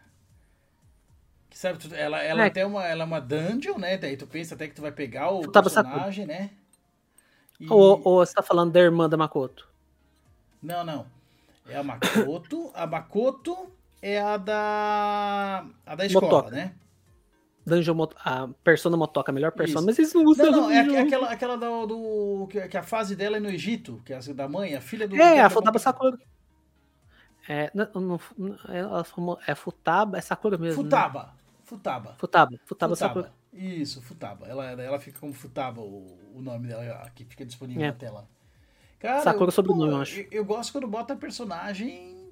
Que 1.49 1.57
sabe, 1.57 1.79
ela, 1.93 2.23
ela 2.23 2.43
É. 2.45 2.47
até 2.47 2.65
uma, 2.65 2.85
ela 2.85 3.03
é 3.03 3.05
uma 3.05 3.19
dungeon, 3.19 3.77
né? 3.77 3.97
Daí 3.97 4.15
tu 4.15 4.25
pensa 4.25 4.55
até 4.55 4.69
que 4.69 4.73
tu 4.73 4.81
vai 4.81 4.91
pegar 4.91 5.29
o 5.31 5.43
Futaba 5.43 5.69
personagem, 5.69 6.25
né? 6.25 6.51
E- 7.61 7.67
Ou, 7.71 8.01
ou 8.03 8.25
você 8.25 8.33
tá 8.33 8.41
falando 8.41 8.71
da 8.71 8.79
irmã 8.79 9.07
da 9.07 9.15
Makoto? 9.15 9.67
Não, 10.61 10.83
não. 10.83 11.05
É 11.67 11.77
a 11.77 11.83
Makoto. 11.83 12.71
a 12.73 12.85
Makoto 12.87 13.71
é 14.01 14.19
a 14.19 14.35
da. 14.37 15.65
A 15.85 15.95
da 15.95 16.05
escola, 16.05 16.25
Motoca. 16.25 16.49
né? 16.51 16.73
Dungeon 17.63 17.93
Moto, 17.93 18.15
a 18.25 18.47
Persona 18.63 18.97
Motoca, 18.97 19.31
a 19.31 19.33
melhor 19.33 19.51
Persona, 19.51 19.79
Isso. 19.79 19.85
mas 19.85 19.99
eles 19.99 20.13
não 20.15 20.25
usam 20.25 20.51
Não, 20.51 20.61
não, 20.63 20.71
é 20.71 20.83
jogo. 20.83 20.97
aquela, 20.97 21.29
aquela 21.31 21.55
do. 21.57 21.85
do 21.85 22.47
que, 22.47 22.75
a 22.77 22.81
fase 22.83 23.15
dela 23.15 23.37
é 23.37 23.39
no 23.39 23.49
Egito, 23.49 24.01
que 24.03 24.11
é 24.11 24.17
a 24.17 24.33
da 24.33 24.47
mãe, 24.49 24.75
a 24.75 24.81
filha 24.81 25.07
do. 25.07 25.15
É, 25.15 25.39
a 25.41 25.49
Futaba. 25.49 25.77
Sakura. 25.77 26.17
É, 27.47 27.71
não, 27.73 28.01
não, 28.01 28.19
ela 28.67 29.03
falou- 29.03 29.39
é 29.47 29.53
Futaba, 29.53 30.17
é 30.17 30.21
Sakura 30.21 30.57
mesmo. 30.57 30.81
né? 30.81 30.89
Futaba. 30.89 31.33
Futaba. 31.63 32.15
Futaba, 32.17 32.51
Futaba 32.65 32.95
Futaba. 32.95 32.95
Sakura. 32.95 33.33
Isso, 33.53 34.01
Futaba. 34.01 34.47
Ela, 34.47 34.71
ela 34.71 34.99
fica 34.99 35.19
como 35.19 35.33
Futaba, 35.33 35.81
o, 35.81 36.17
o 36.33 36.41
nome 36.41 36.67
dela 36.67 37.09
que 37.13 37.25
fica 37.25 37.45
disponível 37.45 37.83
É. 37.83 37.87
na 37.87 37.93
tela. 37.93 38.29
Cara, 38.99 39.21
Sakura 39.21 39.47
eu, 39.47 39.51
sobrenome, 39.51 39.89
pô, 39.89 39.95
eu 39.95 40.01
acho. 40.01 40.19
Eu, 40.19 40.27
eu 40.31 40.45
gosto 40.45 40.71
quando 40.71 40.87
bota 40.87 41.15
personagem 41.15 42.31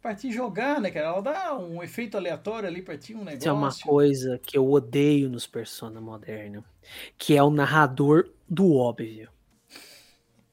pra 0.00 0.14
te 0.14 0.32
jogar, 0.32 0.80
né, 0.80 0.90
cara? 0.90 1.08
Ela 1.08 1.20
dá 1.20 1.58
um 1.58 1.82
efeito 1.82 2.16
aleatório 2.16 2.68
ali 2.68 2.82
pra 2.82 2.96
ti, 2.96 3.14
um 3.14 3.18
negócio. 3.18 3.38
Isso 3.38 3.48
é 3.48 3.52
uma 3.52 3.72
coisa 3.82 4.38
que 4.38 4.56
eu 4.56 4.68
odeio 4.70 5.28
nos 5.28 5.46
Persona 5.46 6.00
modernos, 6.00 6.64
que 7.16 7.36
é 7.36 7.42
o 7.42 7.50
narrador 7.50 8.30
do 8.48 8.74
óbvio. 8.74 9.30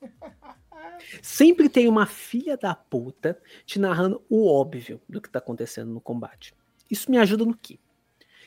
Sempre 1.21 1.69
tem 1.69 1.87
uma 1.87 2.05
filha 2.05 2.57
da 2.57 2.75
puta 2.75 3.39
te 3.65 3.79
narrando 3.79 4.21
o 4.29 4.47
óbvio 4.47 5.01
do 5.07 5.21
que 5.21 5.29
tá 5.29 5.39
acontecendo 5.39 5.91
no 5.91 6.01
combate. 6.01 6.53
Isso 6.89 7.09
me 7.09 7.17
ajuda 7.17 7.45
no 7.45 7.55
quê? 7.55 7.79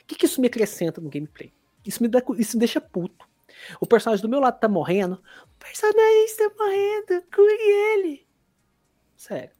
O 0.09 0.11
que, 0.11 0.15
que 0.17 0.25
isso 0.25 0.41
me 0.41 0.47
acrescenta 0.47 1.01
no 1.03 1.11
gameplay? 1.11 1.53
Isso 1.85 2.03
me, 2.03 2.09
dá, 2.09 2.23
isso 2.39 2.57
me 2.57 2.61
deixa 2.61 2.81
puto. 2.81 3.29
O 3.79 3.87
personagem 3.87 4.23
do 4.23 4.29
meu 4.29 4.41
lado 4.41 4.59
tá 4.59 4.67
morrendo. 4.69 5.23
O 5.45 5.59
personagem 5.59 6.25
está 6.25 6.51
morrendo. 6.59 7.23
Cure 7.31 7.53
ele. 7.61 8.27
Sério. 9.15 9.51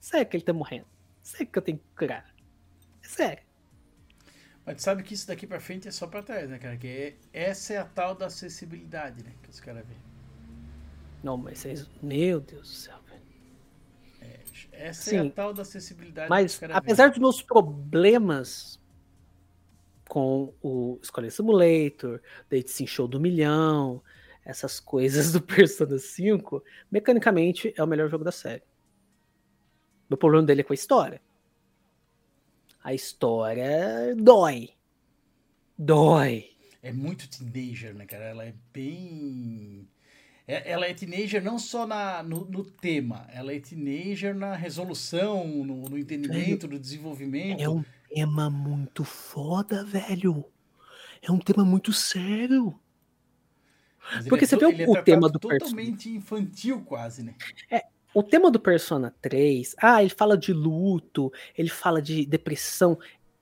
Sério 0.00 0.26
que 0.26 0.36
ele 0.38 0.44
tá 0.44 0.52
morrendo. 0.54 0.86
Sério 1.22 1.46
que 1.46 1.58
eu 1.58 1.62
tenho 1.62 1.76
que 1.78 1.84
curar. 1.96 2.34
É 3.02 3.06
sério. 3.06 3.42
Mas 4.64 4.76
tu 4.76 4.82
sabe 4.82 5.02
que 5.02 5.12
isso 5.12 5.26
daqui 5.26 5.46
pra 5.46 5.60
frente 5.60 5.88
é 5.88 5.90
só 5.90 6.06
pra 6.06 6.22
trás, 6.22 6.48
né, 6.48 6.58
cara? 6.58 6.76
Que 6.78 6.86
é- 6.88 7.16
essa 7.50 7.74
é 7.74 7.76
a 7.76 7.84
tal 7.84 8.14
da 8.14 8.26
acessibilidade, 8.26 9.22
né? 9.22 9.32
Que 9.42 9.50
os 9.50 9.60
caras 9.60 9.86
veem. 9.86 10.00
Não, 11.22 11.36
mas 11.36 11.58
vocês. 11.58 11.86
Meu 12.02 12.40
Deus 12.40 12.62
do 12.70 12.74
céu, 12.74 12.98
velho. 13.06 13.22
Essa 14.72 15.14
é 15.14 15.18
a 15.18 15.22
Sim. 15.24 15.30
tal 15.30 15.52
da 15.54 15.62
acessibilidade 15.62 16.28
Mas, 16.30 16.60
apesar 16.72 17.04
veem. 17.04 17.10
dos 17.12 17.18
meus 17.20 17.42
problemas 17.42 18.80
com 20.14 20.54
o 20.62 21.00
Escolher 21.02 21.32
Simulator, 21.32 22.20
Date 22.48 22.70
Sim 22.70 22.86
Show 22.86 23.08
do 23.08 23.18
Milhão, 23.18 24.00
essas 24.44 24.78
coisas 24.78 25.32
do 25.32 25.42
Persona 25.42 25.98
5, 25.98 26.62
mecanicamente 26.88 27.74
é 27.76 27.82
o 27.82 27.86
melhor 27.86 28.08
jogo 28.08 28.22
da 28.22 28.30
série. 28.30 28.62
Meu 30.08 30.16
problema 30.16 30.46
dele 30.46 30.60
é 30.60 30.64
com 30.64 30.72
a 30.72 30.74
história. 30.74 31.20
A 32.84 32.94
história 32.94 34.14
dói. 34.16 34.68
Dói. 35.76 36.44
É 36.80 36.92
muito 36.92 37.28
teenager, 37.28 37.92
né, 37.92 38.06
cara? 38.06 38.26
Ela 38.26 38.44
é 38.44 38.54
bem. 38.72 39.88
é- 40.46 40.70
Ela 40.70 40.86
é 40.86 40.94
teenager 40.94 41.42
não 41.42 41.58
só 41.58 41.88
na, 41.88 42.22
no, 42.22 42.44
no 42.44 42.62
tema, 42.62 43.26
ela 43.32 43.52
é 43.52 43.58
teenager 43.58 44.32
na 44.32 44.54
resolução, 44.54 45.44
no, 45.64 45.88
no 45.88 45.98
entendimento, 45.98 46.68
no 46.68 46.78
desenvolvimento. 46.78 47.60
É 47.60 47.68
um 47.68 47.82
tema 48.14 48.48
muito 48.50 49.04
foda, 49.04 49.84
velho. 49.84 50.44
É 51.22 51.30
um 51.32 51.38
tema 51.38 51.64
muito 51.64 51.92
sério. 51.92 52.78
Mas 54.14 54.28
porque 54.28 54.44
é 54.44 54.48
você 54.48 54.56
vê 54.56 54.66
o- 54.66 54.70
é 54.96 55.00
o 55.00 55.02
tema 55.02 55.28
do 55.30 55.40
Persona. 55.40 55.58
totalmente 55.60 56.10
infantil, 56.10 56.82
quase, 56.84 57.22
né? 57.22 57.34
O 58.12 58.22
tema 58.22 58.50
do 58.50 58.60
Persona 58.60 59.12
3, 59.20 59.74
ah, 59.78 60.00
ele 60.02 60.10
fala 60.14 60.36
de 60.38 60.52
luto, 60.52 61.32
ele 61.56 61.68
fala 61.70 62.00
de 62.00 62.24
depressão, 62.26 62.96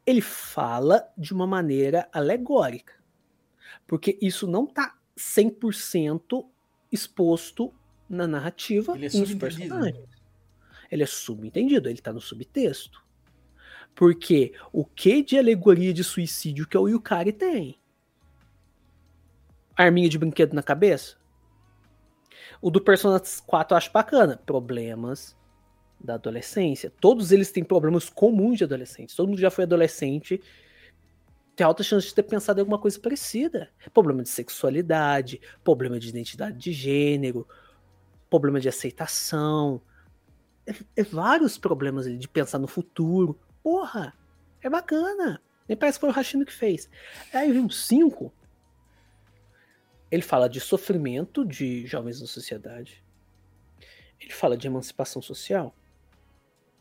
ele 0.06 0.22
fala 0.22 1.06
de 1.18 1.34
uma 1.34 1.46
maneira 1.46 2.08
alegórica. 2.12 2.94
Porque 3.86 4.16
isso 4.22 4.46
não 4.46 4.64
tá 4.66 4.96
100% 5.16 6.46
exposto 6.90 7.74
na 8.08 8.26
narrativa 8.26 8.94
Ele 8.96 9.06
é 9.06 9.10
nos 9.18 9.34
personagens. 9.34 10.08
ele 10.90 11.02
é 11.02 11.06
subentendido, 11.06 11.88
ele 11.88 12.00
tá 12.00 12.12
no 12.12 12.20
subtexto. 12.20 13.01
Porque 13.94 14.52
o 14.72 14.84
que 14.84 15.22
de 15.22 15.38
alegoria 15.38 15.92
de 15.92 16.02
suicídio 16.02 16.66
que 16.66 16.76
o 16.76 16.88
Yukari 16.88 17.32
tem? 17.32 17.78
Arminha 19.76 20.08
de 20.08 20.18
brinquedo 20.18 20.54
na 20.54 20.62
cabeça? 20.62 21.16
O 22.60 22.70
do 22.70 22.80
Persona 22.80 23.20
4 23.46 23.74
eu 23.74 23.76
acho 23.76 23.92
bacana. 23.92 24.40
Problemas 24.46 25.36
da 26.02 26.14
adolescência. 26.14 26.92
Todos 27.00 27.32
eles 27.32 27.50
têm 27.50 27.64
problemas 27.64 28.08
comuns 28.08 28.58
de 28.58 28.64
adolescentes. 28.64 29.14
Todo 29.14 29.28
mundo 29.28 29.40
já 29.40 29.50
foi 29.50 29.64
adolescente. 29.64 30.40
Tem 31.54 31.64
alta 31.64 31.82
chance 31.82 32.08
de 32.08 32.14
ter 32.14 32.22
pensado 32.22 32.58
em 32.58 32.62
alguma 32.62 32.78
coisa 32.78 32.98
parecida. 32.98 33.70
Problema 33.92 34.22
de 34.22 34.28
sexualidade, 34.28 35.40
problema 35.62 35.98
de 35.98 36.08
identidade 36.08 36.58
de 36.58 36.72
gênero, 36.72 37.46
problema 38.28 38.58
de 38.58 38.68
aceitação. 38.68 39.80
É, 40.66 40.74
é 40.96 41.02
vários 41.02 41.58
problemas 41.58 42.06
de 42.06 42.28
pensar 42.28 42.58
no 42.58 42.66
futuro. 42.66 43.38
Porra, 43.62 44.14
é 44.60 44.68
bacana. 44.68 45.42
Nem 45.68 45.76
parece 45.76 45.98
que 45.98 46.00
foi 46.00 46.10
o 46.10 46.12
Hashino 46.12 46.44
que 46.44 46.52
fez. 46.52 46.88
Aí 47.32 47.52
vem 47.52 47.62
um 47.62 47.70
5. 47.70 48.32
Ele 50.10 50.22
fala 50.22 50.48
de 50.48 50.60
sofrimento 50.60 51.44
de 51.44 51.86
jovens 51.86 52.20
na 52.20 52.26
sociedade. 52.26 53.02
Ele 54.20 54.32
fala 54.32 54.56
de 54.56 54.66
emancipação 54.66 55.22
social. 55.22 55.74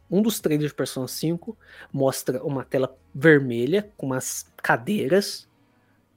Um 0.10 0.22
dos 0.22 0.40
trailers 0.40 0.72
de 0.72 0.76
Persona 0.76 1.08
5 1.08 1.58
mostra 1.92 2.44
uma 2.44 2.66
tela 2.66 2.98
vermelha 3.14 3.92
com 3.96 4.08
umas 4.08 4.52
cadeiras 4.58 5.50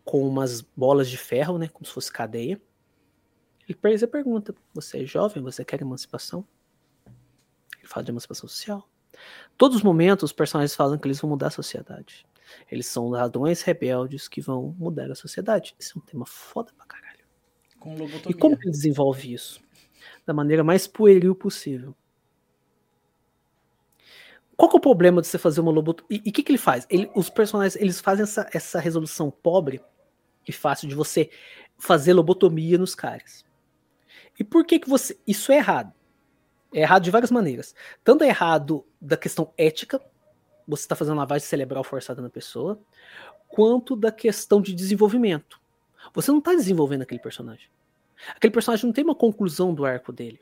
com 0.05 0.27
umas 0.29 0.61
bolas 0.61 1.09
de 1.09 1.17
ferro, 1.17 1.59
né, 1.59 1.69
como 1.69 1.87
se 1.87 1.93
fosse 1.93 2.13
cadeia. 2.13 2.61
E 3.69 3.75
Persia 3.75 4.07
pergunta: 4.07 4.55
Você 4.75 5.03
é 5.03 5.07
jovem? 5.07 5.43
Você 5.43 5.65
quer 5.65 5.81
emancipação? 5.81 6.47
Ele 7.79 7.89
fala 7.89 8.05
de 8.05 8.11
emancipação 8.11 8.49
social. 8.49 8.89
Todos 9.57 9.79
os 9.79 9.83
momentos, 9.83 10.25
os 10.25 10.33
personagens 10.33 10.75
falam 10.75 10.99
que 10.99 11.07
eles 11.07 11.21
vão 11.21 11.31
mudar 11.31 11.49
a 11.49 11.51
sociedade. 11.51 12.27
Eles 12.71 12.87
são 12.87 13.09
ladrões 13.09 13.63
rebeldes 13.63 14.29
que 14.29 14.41
vão 14.41 14.75
mudar 14.79 15.11
a 15.11 15.15
sociedade. 15.15 15.75
Esse 15.79 15.97
é 15.97 16.01
um 16.01 16.05
tema 16.05 16.27
foda 16.27 16.73
pra 16.77 16.87
caralho. 16.87 17.25
Com 17.79 17.91
lobotomia. 17.97 18.31
E 18.31 18.35
como 18.35 18.57
ele 18.61 18.71
desenvolve 18.71 19.33
isso? 19.33 19.61
Da 20.27 20.33
maneira 20.33 20.65
mais 20.65 20.87
pueril 20.87 21.35
possível. 21.35 21.95
Qual 24.57 24.69
que 24.69 24.77
é 24.77 24.79
o 24.79 24.81
problema 24.81 25.21
de 25.21 25.27
você 25.27 25.39
fazer 25.39 25.61
uma 25.61 25.73
lobotomia? 25.73 26.23
E 26.25 26.31
o 26.31 26.33
que, 26.33 26.43
que 26.43 26.53
ele 26.53 26.59
faz? 26.59 26.87
Ele, 26.89 27.11
os 27.15 27.29
personagens 27.29 27.77
eles 27.81 28.01
fazem 28.01 28.23
essa, 28.23 28.49
essa 28.53 28.79
resolução 28.79 29.31
pobre 29.31 29.81
e 30.47 30.53
fácil 30.53 30.89
de 30.89 30.95
você 30.95 31.31
fazer 31.77 32.13
lobotomia 32.13 32.79
nos 32.79 32.95
caras. 32.95 33.45
E 34.39 34.45
por 34.45 34.65
que 34.65 34.79
que 34.79 34.89
você... 34.89 35.19
Isso 35.27 35.53
é 35.53 35.57
errado. 35.57 35.93
É 36.75 36.81
errado 36.81 37.05
de 37.05 37.11
várias 37.13 37.31
maneiras. 37.31 37.73
Tanto 38.03 38.25
é 38.25 38.29
errado 38.29 38.85
da 39.01 39.17
questão 39.17 39.53
ética, 39.57 40.01
você 40.67 40.83
está 40.83 40.97
fazendo 40.97 41.17
lavagem 41.17 41.47
cerebral 41.47 41.85
forçada 41.85 42.21
na 42.21 42.29
pessoa, 42.29 42.81
quanto 43.47 43.95
da 43.95 44.11
questão 44.11 44.61
de 44.61 44.75
desenvolvimento. 44.75 45.61
Você 46.13 46.33
não 46.33 46.39
está 46.39 46.53
desenvolvendo 46.53 47.03
aquele 47.03 47.21
personagem. 47.21 47.69
Aquele 48.35 48.53
personagem 48.53 48.87
não 48.87 48.93
tem 48.93 49.05
uma 49.05 49.15
conclusão 49.15 49.73
do 49.73 49.85
arco 49.85 50.13
dele. 50.13 50.41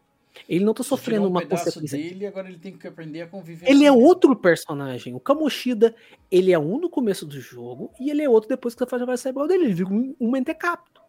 Ele 0.48 0.64
não 0.64 0.72
está 0.72 0.82
sofrendo 0.82 1.26
um 1.26 1.28
uma 1.28 1.44
consequência. 1.44 1.98
dele, 1.98 2.26
agora 2.26 2.48
ele 2.48 2.58
tem 2.58 2.78
que 2.78 2.88
aprender 2.88 3.20
a 3.20 3.26
conviver. 3.26 3.68
Ele 3.68 3.84
é 3.84 3.92
outro 3.92 4.34
personagem. 4.34 5.14
O 5.14 5.20
Kamoshida, 5.20 5.94
ele 6.30 6.50
é 6.50 6.58
um 6.58 6.78
no 6.78 6.88
começo 6.88 7.26
do 7.26 7.38
jogo 7.38 7.92
e 8.00 8.10
ele 8.10 8.22
é 8.22 8.28
outro 8.28 8.48
depois 8.48 8.74
que 8.74 8.78
você 8.78 8.88
faz 8.88 9.02
a 9.02 9.04
lavagem 9.04 9.22
cerebral 9.22 9.46
dele. 9.46 9.64
Ele 9.64 9.74
vira 9.74 9.90
um, 9.90 10.16
um 10.18 10.30
mentecapto. 10.30 11.02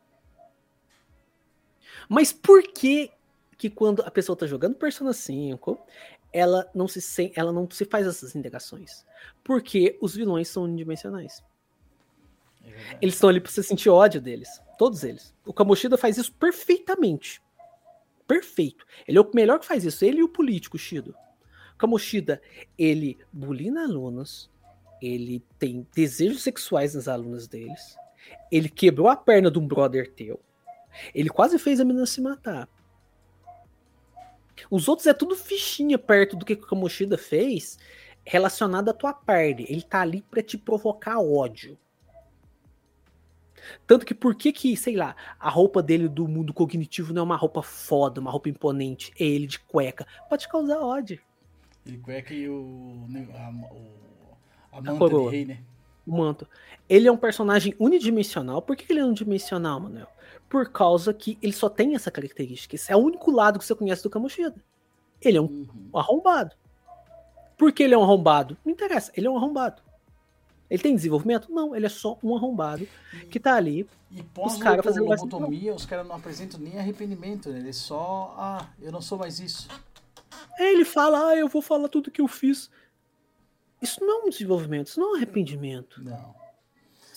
Mas 2.10 2.34
por 2.34 2.62
que 2.64 3.10
que 3.58 3.70
quando 3.70 4.02
a 4.02 4.12
pessoa 4.12 4.36
tá 4.36 4.46
jogando 4.46 4.76
Persona 4.76 5.14
5, 5.14 5.80
ela 6.32 6.70
não 6.74 6.88
se 6.88 7.00
sem, 7.00 7.32
ela 7.36 7.52
não 7.52 7.70
se 7.70 7.86
faz 7.86 8.08
essas 8.08 8.36
indagações. 8.36 9.06
Porque 9.44 9.98
os 10.02 10.16
vilões 10.16 10.48
são 10.48 10.64
unidimensionais. 10.64 11.44
É. 12.66 12.98
Eles 13.02 13.16
estão 13.16 13.30
ali 13.30 13.40
pra 13.40 13.52
você 13.52 13.62
sentir 13.62 13.90
ódio 13.90 14.20
deles. 14.20 14.62
Todos 14.78 15.04
eles. 15.04 15.34
O 15.46 15.54
Kamoshida 15.54 15.98
faz 15.98 16.18
isso 16.18 16.34
perfeitamente. 16.34 17.42
Perfeito. 18.28 18.86
Ele 19.08 19.18
é 19.18 19.22
o 19.22 19.32
melhor 19.34 19.60
que 19.60 19.66
faz 19.66 19.84
isso. 19.84 20.04
Ele 20.04 20.20
e 20.20 20.24
o 20.24 20.30
político, 20.30 20.78
Shido. 20.78 21.16
O 21.76 21.78
Kamoshida, 21.78 22.42
ele 22.78 23.20
bulina 23.32 23.84
alunos. 23.84 24.50
Ele 25.02 25.44
tem 25.60 25.86
desejos 25.94 26.42
sexuais 26.42 26.96
nas 26.96 27.08
alunas 27.08 27.48
deles. 27.48 27.96
Ele 28.52 28.70
quebrou 28.70 29.10
a 29.10 29.16
perna 29.16 29.52
de 29.52 29.60
um 29.60 29.68
brother 29.68 30.12
teu. 30.12 30.40
Ele 31.14 31.30
quase 31.30 31.60
fez 31.60 31.80
a 31.80 31.86
menina 31.86 32.06
se 32.06 32.22
matar. 32.22 32.70
Os 34.70 34.88
outros 34.88 35.08
é 35.08 35.14
tudo 35.14 35.36
fichinha 35.36 35.98
perto 35.98 36.36
do 36.36 36.46
que 36.46 36.54
o 36.54 36.58
Kamoshida 36.58 37.18
fez 37.18 37.78
relacionado 38.26 38.90
à 38.90 38.94
tua 38.94 39.14
parte. 39.14 39.66
Ele 39.68 39.82
tá 39.82 40.02
ali 40.02 40.22
pra 40.22 40.42
te 40.42 40.58
provocar 40.58 41.20
ódio. 41.20 41.78
Tanto 43.88 44.06
que 44.06 44.14
por 44.14 44.36
que 44.36 44.52
que, 44.52 44.76
sei 44.76 44.96
lá, 44.96 45.16
a 45.40 45.50
roupa 45.50 45.82
dele 45.82 46.08
do 46.10 46.28
mundo 46.28 46.54
cognitivo 46.54 47.14
não 47.14 47.22
é 47.22 47.26
uma 47.26 47.36
roupa 47.36 47.62
foda, 47.64 48.20
uma 48.20 48.30
roupa 48.32 48.50
imponente, 48.50 49.14
é 49.18 49.24
ele 49.24 49.48
de 49.48 49.60
cueca. 49.60 50.06
Pode 50.30 50.48
causar 50.48 50.80
ódio. 50.80 51.20
Ele 51.86 51.98
cueca 51.98 52.34
e 52.34 52.48
o. 52.50 53.06
A, 53.34 53.50
o, 53.74 53.92
a 54.72 54.78
A 54.78 54.82
manta 54.82 54.98
coroa. 54.98 55.32
rei, 55.32 55.46
né? 55.46 55.60
O 56.06 56.18
manto. 56.18 56.48
Ele 56.90 57.08
é 57.08 57.12
um 57.12 57.18
personagem 57.18 57.74
unidimensional. 57.80 58.62
Por 58.62 58.76
que 58.76 58.86
que 58.86 58.92
ele 58.94 59.00
é 59.00 59.06
unidimensional, 59.06 59.80
Manuel? 59.80 60.08
Por 60.54 60.70
causa 60.70 61.12
que 61.16 61.36
ele 61.42 61.52
só 61.52 61.68
tem 61.68 61.96
essa 61.96 62.12
característica. 62.12 62.76
Esse 62.76 62.92
é 62.92 62.96
o 62.96 63.00
único 63.00 63.32
lado 63.32 63.58
que 63.58 63.66
você 63.66 63.74
conhece 63.74 64.04
do 64.04 64.10
Kamoshida. 64.12 64.54
Ele 65.20 65.40
é 65.40 65.42
um 65.42 65.46
Uhum. 65.46 65.90
arrombado. 65.96 66.56
Por 67.58 67.72
que 67.72 67.82
ele 67.82 67.96
é 67.96 67.98
um 67.98 68.04
arrombado? 68.04 68.56
Não 68.64 68.72
interessa, 68.72 69.12
ele 69.18 69.26
é 69.26 69.30
um 69.32 69.36
arrombado. 69.36 69.82
Ele 70.70 70.84
tem 70.84 70.96
desenvolvimento? 70.96 71.52
Não, 71.52 71.76
ele 71.76 71.88
é 71.88 71.90
só 71.90 72.20
um 72.22 72.36
arrombado 72.36 72.88
que 73.32 73.40
tá 73.40 73.56
ali. 73.56 73.88
E 74.12 74.22
pós 74.22 74.58
caras 74.58 74.86
fazendo 74.86 75.08
lobotomia, 75.08 75.74
os 75.74 75.88
caras 75.88 76.08
não 76.08 76.16
apresentam 76.16 76.60
nem 76.60 76.78
arrependimento, 76.78 77.50
né? 77.50 77.58
Ele 77.58 77.74
só. 77.74 78.36
Ah, 78.38 78.68
eu 78.80 78.92
não 78.92 79.02
sou 79.02 79.18
mais 79.18 79.40
isso. 79.40 79.68
Aí 80.60 80.68
ele 80.72 80.86
fala, 80.86 81.30
ah, 81.30 81.36
eu 81.36 81.48
vou 81.48 81.64
falar 81.64 81.90
tudo 81.90 82.12
que 82.12 82.22
eu 82.22 82.28
fiz. 82.28 82.70
Isso 83.82 84.06
não 84.06 84.22
é 84.22 84.26
um 84.26 84.30
desenvolvimento, 84.30 84.86
isso 84.88 85.00
não 85.00 85.08
é 85.08 85.12
um 85.14 85.16
arrependimento. 85.16 86.00
Não. 86.04 86.43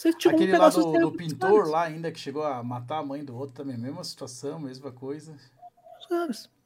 Você 0.07 0.13
tirou 0.13 0.37
Aquele 0.37 0.53
um 0.53 0.59
lá 0.59 0.59
pedaço 0.61 0.79
do, 0.79 0.93
cérebro 0.93 1.11
do 1.11 1.17
dos 1.17 1.27
pintor 1.27 1.69
lá 1.69 1.83
ainda 1.83 2.13
que 2.13 2.21
chegou 2.21 2.45
a 2.45 2.63
matar 2.63 2.99
a 2.99 3.03
mãe 3.03 3.25
do 3.25 3.37
outro 3.37 3.57
também, 3.57 3.77
mesma 3.77 4.05
situação, 4.05 4.61
mesma 4.61 4.93
coisa. 4.93 5.37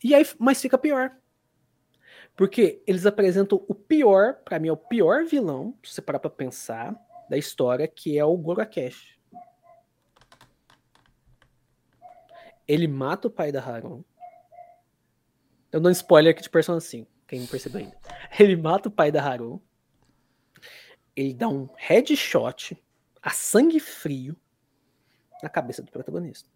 E 0.05 0.15
aí, 0.15 0.27
mas 0.39 0.61
fica 0.61 0.77
pior. 0.77 1.17
Porque 2.37 2.83
eles 2.87 3.07
apresentam 3.07 3.65
o 3.67 3.75
pior, 3.75 4.35
pra 4.45 4.59
mim 4.59 4.69
é 4.69 4.73
o 4.73 4.77
pior 4.77 5.25
vilão, 5.25 5.75
se 5.83 5.95
você 5.95 6.03
parar 6.03 6.19
pra 6.19 6.29
pensar, 6.29 6.95
da 7.31 7.39
história, 7.39 7.89
que 7.89 8.19
é 8.19 8.25
o 8.25 8.37
Gorakesh. 8.37 9.19
Ele 12.69 12.87
mata 12.87 13.29
o 13.29 13.31
pai 13.31 13.51
da 13.51 13.63
Haron. 13.63 14.05
Eu 15.73 15.81
dou 15.81 15.89
um 15.89 15.93
spoiler 15.93 16.33
aqui 16.33 16.43
de 16.43 16.51
Persona 16.51 16.81
5, 16.81 17.11
quem 17.27 17.41
não 17.41 17.47
percebeu 17.47 17.81
ainda. 17.81 17.97
Ele 18.39 18.55
mata 18.55 18.91
o 18.91 18.93
pai 18.93 19.11
da 19.11 19.23
Haron. 19.23 19.59
Ele 21.17 21.33
dá 21.33 21.49
um 21.49 21.69
headshot 21.77 22.77
a 23.23 23.31
sangue 23.31 23.79
frio 23.81 24.37
na 25.43 25.49
cabeça 25.49 25.83
do 25.83 25.91
protagonista. 25.91 26.49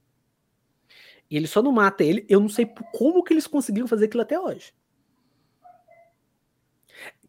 E 1.31 1.37
ele 1.37 1.47
só 1.47 1.63
não 1.63 1.73
mata 1.73 2.05
ele. 2.05 2.25
Eu 2.29 2.39
não 2.41 2.49
sei 2.49 2.67
como 2.93 3.23
que 3.25 3.33
eles 3.33 3.47
conseguiram 3.47 3.89
fazer 3.89 4.07
aquilo 4.07 4.23
até 4.23 4.39
hoje. 4.39 4.73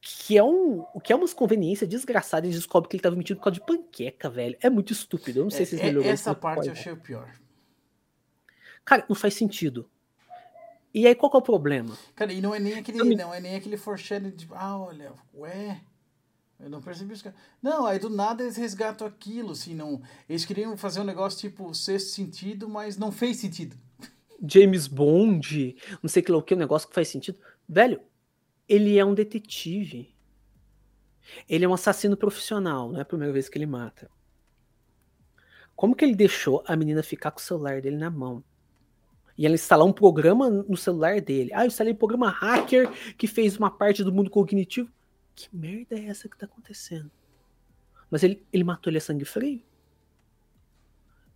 Que 0.02 0.38
é, 0.38 0.44
um, 0.44 0.84
que 1.04 1.12
é 1.12 1.16
umas 1.16 1.34
conveniências 1.34 1.90
desgraçadas. 1.90 2.46
Eles 2.46 2.58
descobrem 2.58 2.90
que 2.90 2.96
ele 2.98 3.04
tava 3.04 3.16
mentindo 3.16 3.40
por 3.40 3.46
causa 3.46 3.60
de 3.60 3.66
panqueca, 3.66 4.30
velho. 4.30 4.56
É 4.62 4.70
muito 4.70 4.94
estúpido. 4.94 5.40
Eu 5.40 5.44
não 5.46 5.50
sei 5.52 5.64
É, 5.64 5.66
se 5.66 5.80
é- 5.80 5.84
melhorou 5.86 6.12
essa 6.12 6.32
isso, 6.32 6.40
parte 6.40 6.68
eu 6.68 6.74
achei 6.74 6.92
o 6.92 6.98
pior. 6.98 7.34
Cara, 8.84 9.04
não 9.10 9.16
faz 9.16 9.34
sentido. 9.34 9.90
E 10.94 11.08
aí, 11.08 11.16
qual 11.16 11.30
que 11.32 11.38
é 11.38 11.40
o 11.40 11.44
problema? 11.44 11.98
Cara, 12.16 12.32
e 12.32 12.40
não 12.40 12.54
é 12.54 12.60
nem 12.60 12.76
aquele, 12.76 13.00
Também- 13.00 13.18
não 13.18 13.34
é 13.34 13.40
nem 13.42 13.56
aquele 13.56 13.78
foreshadowing 13.78 14.36
de, 14.36 14.48
ah, 14.52 14.78
olha, 14.80 15.12
ué, 15.34 15.82
eu 16.60 16.70
não 16.70 16.82
percebi 16.82 17.14
isso. 17.14 17.24
cara. 17.24 17.36
Não, 17.62 17.86
aí 17.86 18.00
do 18.00 18.10
nada 18.10 18.44
eles 18.44 18.56
resgatam 18.56 19.06
aquilo, 19.06 19.52
assim, 19.52 19.76
não. 19.76 20.02
Eles 20.28 20.46
queriam 20.46 20.76
fazer 20.78 21.02
um 21.02 21.06
negócio 21.06 21.40
tipo 21.40 21.74
sexto 21.74 22.10
sentido, 22.10 22.70
mas 22.70 22.98
não 22.98 23.12
fez 23.12 23.38
sentido. 23.38 23.76
James 24.48 24.88
Bond, 24.88 25.76
não 26.02 26.10
sei 26.10 26.22
que 26.22 26.32
lá 26.32 26.38
o 26.38 26.44
que, 26.44 26.54
um 26.54 26.58
negócio 26.58 26.88
que 26.88 26.96
faz 26.96 27.08
sentido. 27.08 27.40
Velho, 27.68 28.02
ele 28.68 28.98
é 28.98 29.06
um 29.06 29.14
detetive. 29.14 30.14
Ele 31.50 31.66
é 31.66 31.68
um 31.68 31.74
assassino 31.74 32.16
profissional, 32.16 32.92
não 32.92 33.00
é 33.00 33.02
a 33.02 33.06
primeira 33.06 33.34
vez 33.34 33.50
que 33.50 33.58
ele 33.58 33.66
mata. 33.66 34.10
Como 35.76 35.96
que 35.96 36.06
ele 36.06 36.16
deixou 36.16 36.64
a 36.66 36.76
menina 36.76 37.04
ficar 37.04 37.32
com 37.32 37.40
o 37.40 37.44
celular 37.44 37.82
dele 37.82 37.98
na 37.98 38.10
mão? 38.10 38.44
E 39.38 39.46
ela 39.46 39.56
instalar 39.56 39.86
um 39.86 39.92
programa 39.92 40.50
no 40.50 40.78
celular 40.78 41.20
dele. 41.20 41.52
Ah, 41.54 41.64
eu 41.64 41.68
instalei 41.68 41.92
um 41.92 41.98
programa 41.98 42.30
hacker 42.30 42.90
que 43.18 43.28
fez 43.28 43.58
uma 43.58 43.70
parte 43.70 44.04
do 44.04 44.14
mundo 44.14 44.30
cognitivo. 44.30 44.90
Que 45.36 45.54
merda 45.54 45.96
é 45.96 46.06
essa 46.06 46.30
que 46.30 46.38
tá 46.38 46.46
acontecendo? 46.46 47.12
Mas 48.10 48.24
ele, 48.24 48.46
ele 48.54 48.64
matou 48.64 48.90
ele 48.90 48.98
a 48.98 49.02
sangue 49.02 49.26
frio. 49.26 49.62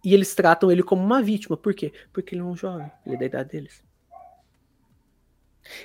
E 0.04 0.14
eles 0.14 0.34
tratam 0.34 0.72
ele 0.72 0.82
como 0.82 1.04
uma 1.04 1.22
vítima. 1.22 1.58
Por 1.58 1.74
quê? 1.74 1.92
Porque 2.14 2.34
ele 2.34 2.42
é 2.42 2.46
um 2.46 2.56
jovem. 2.56 2.90
Ele 3.06 3.16
é 3.16 3.20
da 3.20 3.26
idade 3.26 3.50
deles. 3.50 3.84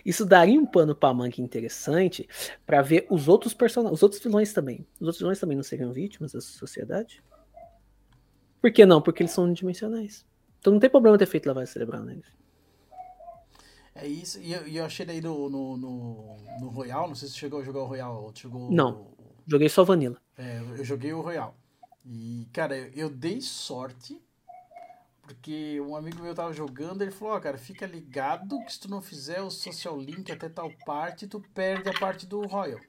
Isso 0.04 0.24
daria 0.24 0.58
um 0.58 0.64
pano 0.64 0.94
pra 0.94 1.12
manga 1.12 1.40
interessante 1.40 2.28
pra 2.64 2.80
ver 2.80 3.06
os 3.10 3.28
outros 3.28 3.52
personagens, 3.52 3.98
os 3.98 4.02
outros 4.02 4.22
vilões 4.22 4.52
também. 4.52 4.86
Os 4.94 5.02
outros 5.08 5.18
vilões 5.18 5.40
também 5.40 5.56
não 5.56 5.64
seriam 5.64 5.92
vítimas 5.92 6.32
dessa 6.32 6.46
sociedade? 6.46 7.22
Por 8.60 8.72
que 8.72 8.86
não? 8.86 9.02
Porque 9.02 9.22
eles 9.22 9.32
são 9.32 9.44
unidimensionais. 9.44 10.24
Então 10.60 10.72
não 10.72 10.80
tem 10.80 10.88
problema 10.88 11.18
ter 11.18 11.26
feito 11.26 11.46
lavagem 11.46 11.72
cerebral 11.72 12.02
neles. 12.02 12.26
É 13.94 14.06
isso, 14.06 14.40
e 14.40 14.52
eu, 14.52 14.66
e 14.66 14.76
eu 14.76 14.84
achei 14.84 15.06
daí 15.06 15.20
no, 15.20 15.48
no, 15.48 15.76
no, 15.76 16.36
no 16.60 16.68
Royal, 16.68 17.06
não 17.08 17.14
sei 17.14 17.28
se 17.28 17.34
você 17.34 17.40
chegou 17.40 17.60
a 17.60 17.64
jogar 17.64 17.80
o 17.80 17.86
Royal 17.86 18.24
ou 18.24 18.34
chegou. 18.34 18.70
Não. 18.70 19.14
Joguei 19.46 19.68
só 19.68 19.84
Vanilla. 19.84 20.20
É, 20.36 20.58
eu 20.78 20.84
joguei 20.84 21.12
o 21.12 21.20
Royal. 21.20 21.54
E, 22.04 22.48
cara, 22.52 22.76
eu, 22.76 22.90
eu 22.94 23.08
dei 23.10 23.40
sorte, 23.40 24.20
porque 25.22 25.80
um 25.80 25.94
amigo 25.94 26.20
meu 26.22 26.34
tava 26.34 26.52
jogando, 26.52 27.02
ele 27.02 27.12
falou, 27.12 27.34
ó, 27.34 27.40
cara, 27.40 27.56
fica 27.56 27.86
ligado 27.86 28.58
que 28.64 28.72
se 28.72 28.80
tu 28.80 28.90
não 28.90 29.00
fizer 29.00 29.40
o 29.42 29.50
social 29.50 29.98
link 30.00 30.30
até 30.32 30.48
tal 30.48 30.70
parte, 30.84 31.28
tu 31.28 31.40
perde 31.54 31.88
a 31.88 31.98
parte 31.98 32.26
do 32.26 32.40
Royal. 32.46 32.80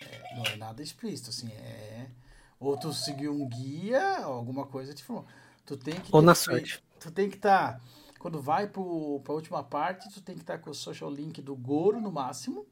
É, 0.00 0.36
não 0.36 0.44
é 0.44 0.56
nada 0.56 0.82
explícito, 0.82 1.30
assim, 1.30 1.48
é... 1.52 2.06
Ou 2.58 2.76
tu 2.76 2.92
seguiu 2.92 3.32
um 3.34 3.48
guia, 3.48 4.18
alguma 4.18 4.66
coisa 4.66 4.94
te 4.94 5.02
falou. 5.02 5.24
Tu 5.66 5.76
tem 5.76 6.00
que 6.00 6.14
Ou 6.14 6.22
na 6.22 6.34
feito- 6.34 6.68
sorte. 6.68 6.84
Tu 7.02 7.10
tem 7.10 7.28
que 7.28 7.36
estar... 7.36 7.80
quando 8.18 8.40
vai 8.40 8.66
pro, 8.68 9.20
pra 9.24 9.34
última 9.34 9.62
parte, 9.62 10.08
tu 10.12 10.20
tem 10.22 10.34
que 10.34 10.42
estar 10.42 10.58
com 10.58 10.70
o 10.70 10.74
social 10.74 11.10
link 11.10 11.40
do 11.42 11.54
Goro 11.56 12.00
no 12.00 12.12
máximo. 12.12 12.66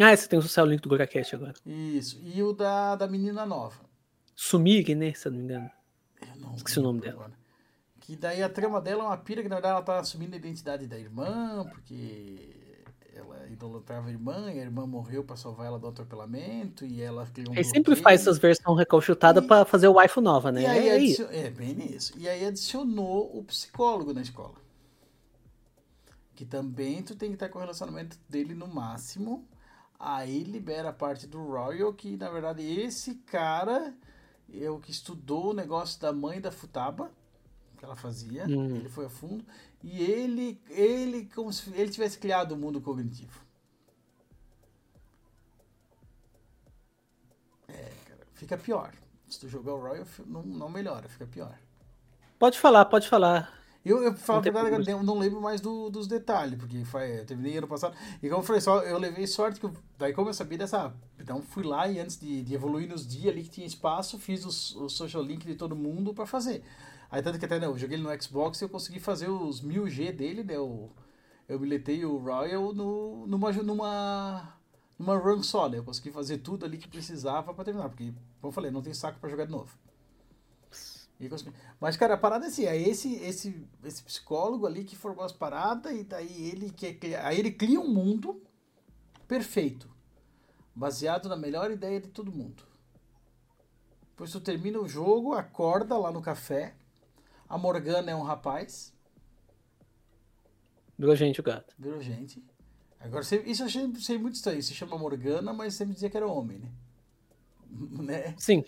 Ah, 0.00 0.16
você 0.16 0.28
tem 0.28 0.38
o 0.38 0.42
social 0.42 0.66
link 0.66 0.80
do 0.80 0.88
GoraCast 0.88 1.34
agora. 1.34 1.54
Isso. 1.66 2.20
E 2.22 2.40
o 2.42 2.52
da, 2.52 2.94
da 2.94 3.08
menina 3.08 3.44
nova. 3.44 3.80
Sumig, 4.36 4.94
né? 4.94 5.12
Se 5.14 5.26
eu 5.26 5.32
não 5.32 5.38
me 5.38 5.44
engano. 5.44 5.70
Eu 6.20 6.36
não 6.36 6.54
Esqueci 6.54 6.78
o 6.78 6.82
nome 6.82 7.00
dela. 7.00 7.14
agora. 7.14 7.38
Que 8.00 8.14
daí 8.16 8.42
a 8.42 8.48
trama 8.48 8.80
dela 8.80 9.02
é 9.04 9.06
uma 9.06 9.16
pira 9.18 9.42
que 9.42 9.48
na 9.48 9.56
verdade 9.56 9.74
ela 9.74 9.82
tá 9.82 9.98
assumindo 9.98 10.34
a 10.34 10.38
identidade 10.38 10.86
da 10.86 10.98
irmã, 10.98 11.64
porque 11.70 12.57
ela 13.20 13.46
idolatrava 13.48 14.08
a 14.08 14.10
irmã 14.10 14.50
e 14.52 14.58
a 14.58 14.62
irmã 14.62 14.86
morreu 14.86 15.24
pra 15.24 15.36
salvar 15.36 15.66
ela 15.66 15.78
do 15.78 15.86
atropelamento 15.86 16.84
e 16.84 17.00
ela 17.02 17.26
criou 17.26 17.50
um 17.50 17.54
Ele 17.54 17.64
sempre 17.64 17.96
faz 17.96 18.20
essas 18.20 18.38
versões 18.38 18.78
recalchutadas 18.78 19.44
pra 19.44 19.64
fazer 19.64 19.88
o 19.88 19.94
waifu 19.94 20.20
nova, 20.20 20.50
né? 20.52 20.62
E 20.62 20.66
aí 20.66 20.88
É 20.88 20.98
isso. 20.98 21.22
adicion- 21.24 21.46
é 21.46 21.50
bem 21.50 21.74
nisso. 21.74 22.12
E 22.16 22.28
aí 22.28 22.44
adicionou 22.46 23.36
o 23.36 23.42
psicólogo 23.44 24.12
na 24.12 24.22
escola. 24.22 24.54
Que 26.34 26.44
também 26.44 27.02
tu 27.02 27.16
tem 27.16 27.30
que 27.30 27.34
estar 27.34 27.48
com 27.48 27.58
o 27.58 27.60
relacionamento 27.60 28.16
dele 28.28 28.54
no 28.54 28.68
máximo. 28.68 29.44
Aí 29.98 30.44
libera 30.44 30.90
a 30.90 30.92
parte 30.92 31.26
do 31.26 31.44
Royal, 31.44 31.92
que 31.92 32.16
na 32.16 32.30
verdade 32.30 32.62
esse 32.62 33.16
cara 33.16 33.92
é 34.54 34.70
o 34.70 34.78
que 34.78 34.92
estudou 34.92 35.50
o 35.50 35.54
negócio 35.54 36.00
da 36.00 36.12
mãe 36.12 36.40
da 36.40 36.52
Futaba, 36.52 37.10
que 37.76 37.84
ela 37.84 37.96
fazia. 37.96 38.44
Hum. 38.46 38.76
Ele 38.76 38.88
foi 38.88 39.06
a 39.06 39.08
fundo. 39.08 39.44
E 39.82 40.02
ele, 40.02 40.60
ele 40.70 41.26
como 41.34 41.52
se 41.52 41.70
ele 41.74 41.90
tivesse 41.90 42.18
criado 42.18 42.52
o 42.52 42.56
mundo 42.56 42.80
cognitivo. 42.80 43.40
É, 47.68 47.92
cara, 48.06 48.26
fica 48.34 48.56
pior. 48.56 48.92
Se 49.28 49.40
tu 49.40 49.48
jogar 49.48 49.74
o 49.74 49.80
Royal, 49.80 50.06
não, 50.26 50.42
não 50.42 50.68
melhora, 50.70 51.08
fica 51.08 51.26
pior. 51.26 51.54
Pode 52.38 52.58
falar, 52.58 52.84
pode 52.86 53.08
falar. 53.08 53.52
Eu, 53.84 54.02
eu 54.02 54.14
falo 54.14 54.38
Não 54.38 54.52
verdade, 54.52 54.90
eu 54.90 55.02
não 55.02 55.18
lembro 55.18 55.40
mais 55.40 55.60
do- 55.60 55.88
dos 55.88 56.06
detalhes, 56.06 56.58
porque 56.58 56.84
foi, 56.84 57.20
eu 57.20 57.24
terminei 57.26 57.56
ano 57.56 57.66
passado. 57.68 57.96
E 58.22 58.28
como 58.28 58.42
eu 58.42 58.46
falei, 58.46 58.60
só, 58.60 58.82
eu 58.82 58.98
levei 58.98 59.26
sorte 59.26 59.60
que 59.60 59.66
eu, 59.66 59.72
daí 59.96 60.12
como 60.12 60.28
eu 60.28 60.34
sabia 60.34 60.58
dessa. 60.58 60.92
Então 61.18 61.40
fui 61.42 61.62
lá 61.64 61.88
e 61.88 61.98
antes 61.98 62.18
de, 62.18 62.42
de 62.42 62.54
evoluir 62.54 62.88
nos 62.88 63.06
dias 63.06 63.32
ali 63.32 63.42
que 63.44 63.50
tinha 63.50 63.66
espaço, 63.66 64.18
fiz 64.18 64.44
o, 64.44 64.88
social 64.90 65.22
link 65.22 65.46
de 65.46 65.54
todo 65.54 65.74
mundo 65.76 66.12
pra 66.12 66.26
fazer. 66.26 66.62
Aí 67.10 67.22
tanto 67.22 67.38
que 67.38 67.44
até 67.44 67.58
né, 67.58 67.66
eu 67.66 67.78
joguei 67.78 67.96
ele 67.96 68.02
no 68.02 68.22
Xbox 68.22 68.60
e 68.60 68.64
eu 68.64 68.68
consegui 68.68 69.00
fazer 69.00 69.28
os 69.28 69.62
1000G 69.62 70.12
dele, 70.12 70.44
né? 70.44 70.56
Eu, 70.56 70.92
eu 71.48 71.58
biletei 71.58 72.04
o 72.04 72.18
Royal 72.18 72.72
no, 72.74 73.26
numa, 73.26 73.50
numa, 73.52 74.54
numa 74.98 75.16
run 75.16 75.42
só, 75.42 75.68
né? 75.68 75.78
Eu 75.78 75.84
consegui 75.84 76.10
fazer 76.10 76.38
tudo 76.38 76.66
ali 76.66 76.76
que 76.76 76.88
precisava 76.88 77.54
pra 77.54 77.64
terminar, 77.64 77.88
porque, 77.88 78.12
como 78.40 78.50
eu 78.50 78.52
falei, 78.52 78.70
não 78.70 78.82
tem 78.82 78.92
saco 78.92 79.18
pra 79.18 79.30
jogar 79.30 79.46
de 79.46 79.52
novo. 79.52 79.76
Mas, 81.80 81.96
cara, 81.96 82.14
a 82.14 82.18
parada 82.18 82.44
é 82.44 82.48
assim, 82.48 82.64
é 82.64 82.76
esse, 82.76 83.14
esse, 83.16 83.66
esse 83.82 84.02
psicólogo 84.04 84.66
ali 84.66 84.84
que 84.84 84.94
formou 84.94 85.24
as 85.24 85.32
paradas 85.32 85.92
e 85.92 86.04
daí 86.04 86.50
ele 86.50 86.70
quer 86.70 86.94
criar, 86.94 87.26
aí 87.26 87.38
ele 87.38 87.50
cria 87.50 87.80
um 87.80 87.88
mundo 87.88 88.40
perfeito, 89.26 89.90
baseado 90.74 91.28
na 91.28 91.36
melhor 91.36 91.70
ideia 91.70 92.00
de 92.00 92.08
todo 92.08 92.30
mundo. 92.30 92.62
Depois 94.10 94.30
tu 94.30 94.40
termina 94.40 94.78
o 94.78 94.88
jogo, 94.88 95.32
acorda 95.32 95.98
lá 95.98 96.12
no 96.12 96.22
café, 96.22 96.74
a 97.48 97.58
Morgana 97.58 98.10
é 98.10 98.14
um 98.14 98.22
rapaz, 98.22 98.92
Virou 100.98 101.14
gente 101.14 101.40
o 101.40 101.44
gato. 101.44 101.74
virou 101.78 102.00
gente. 102.00 102.42
Agora, 103.00 103.22
você- 103.22 103.42
isso 103.42 103.62
eu 103.62 103.66
achei, 103.66 103.84
achei 103.96 104.18
muito 104.18 104.34
estranho, 104.34 104.62
se 104.62 104.74
chama 104.74 104.98
Morgana, 104.98 105.52
mas 105.52 105.74
sempre 105.74 105.94
dizia 105.94 106.10
que 106.10 106.16
era 106.16 106.26
homem, 106.26 106.58
né? 106.58 106.70
né? 108.02 108.34
Sim. 108.38 108.64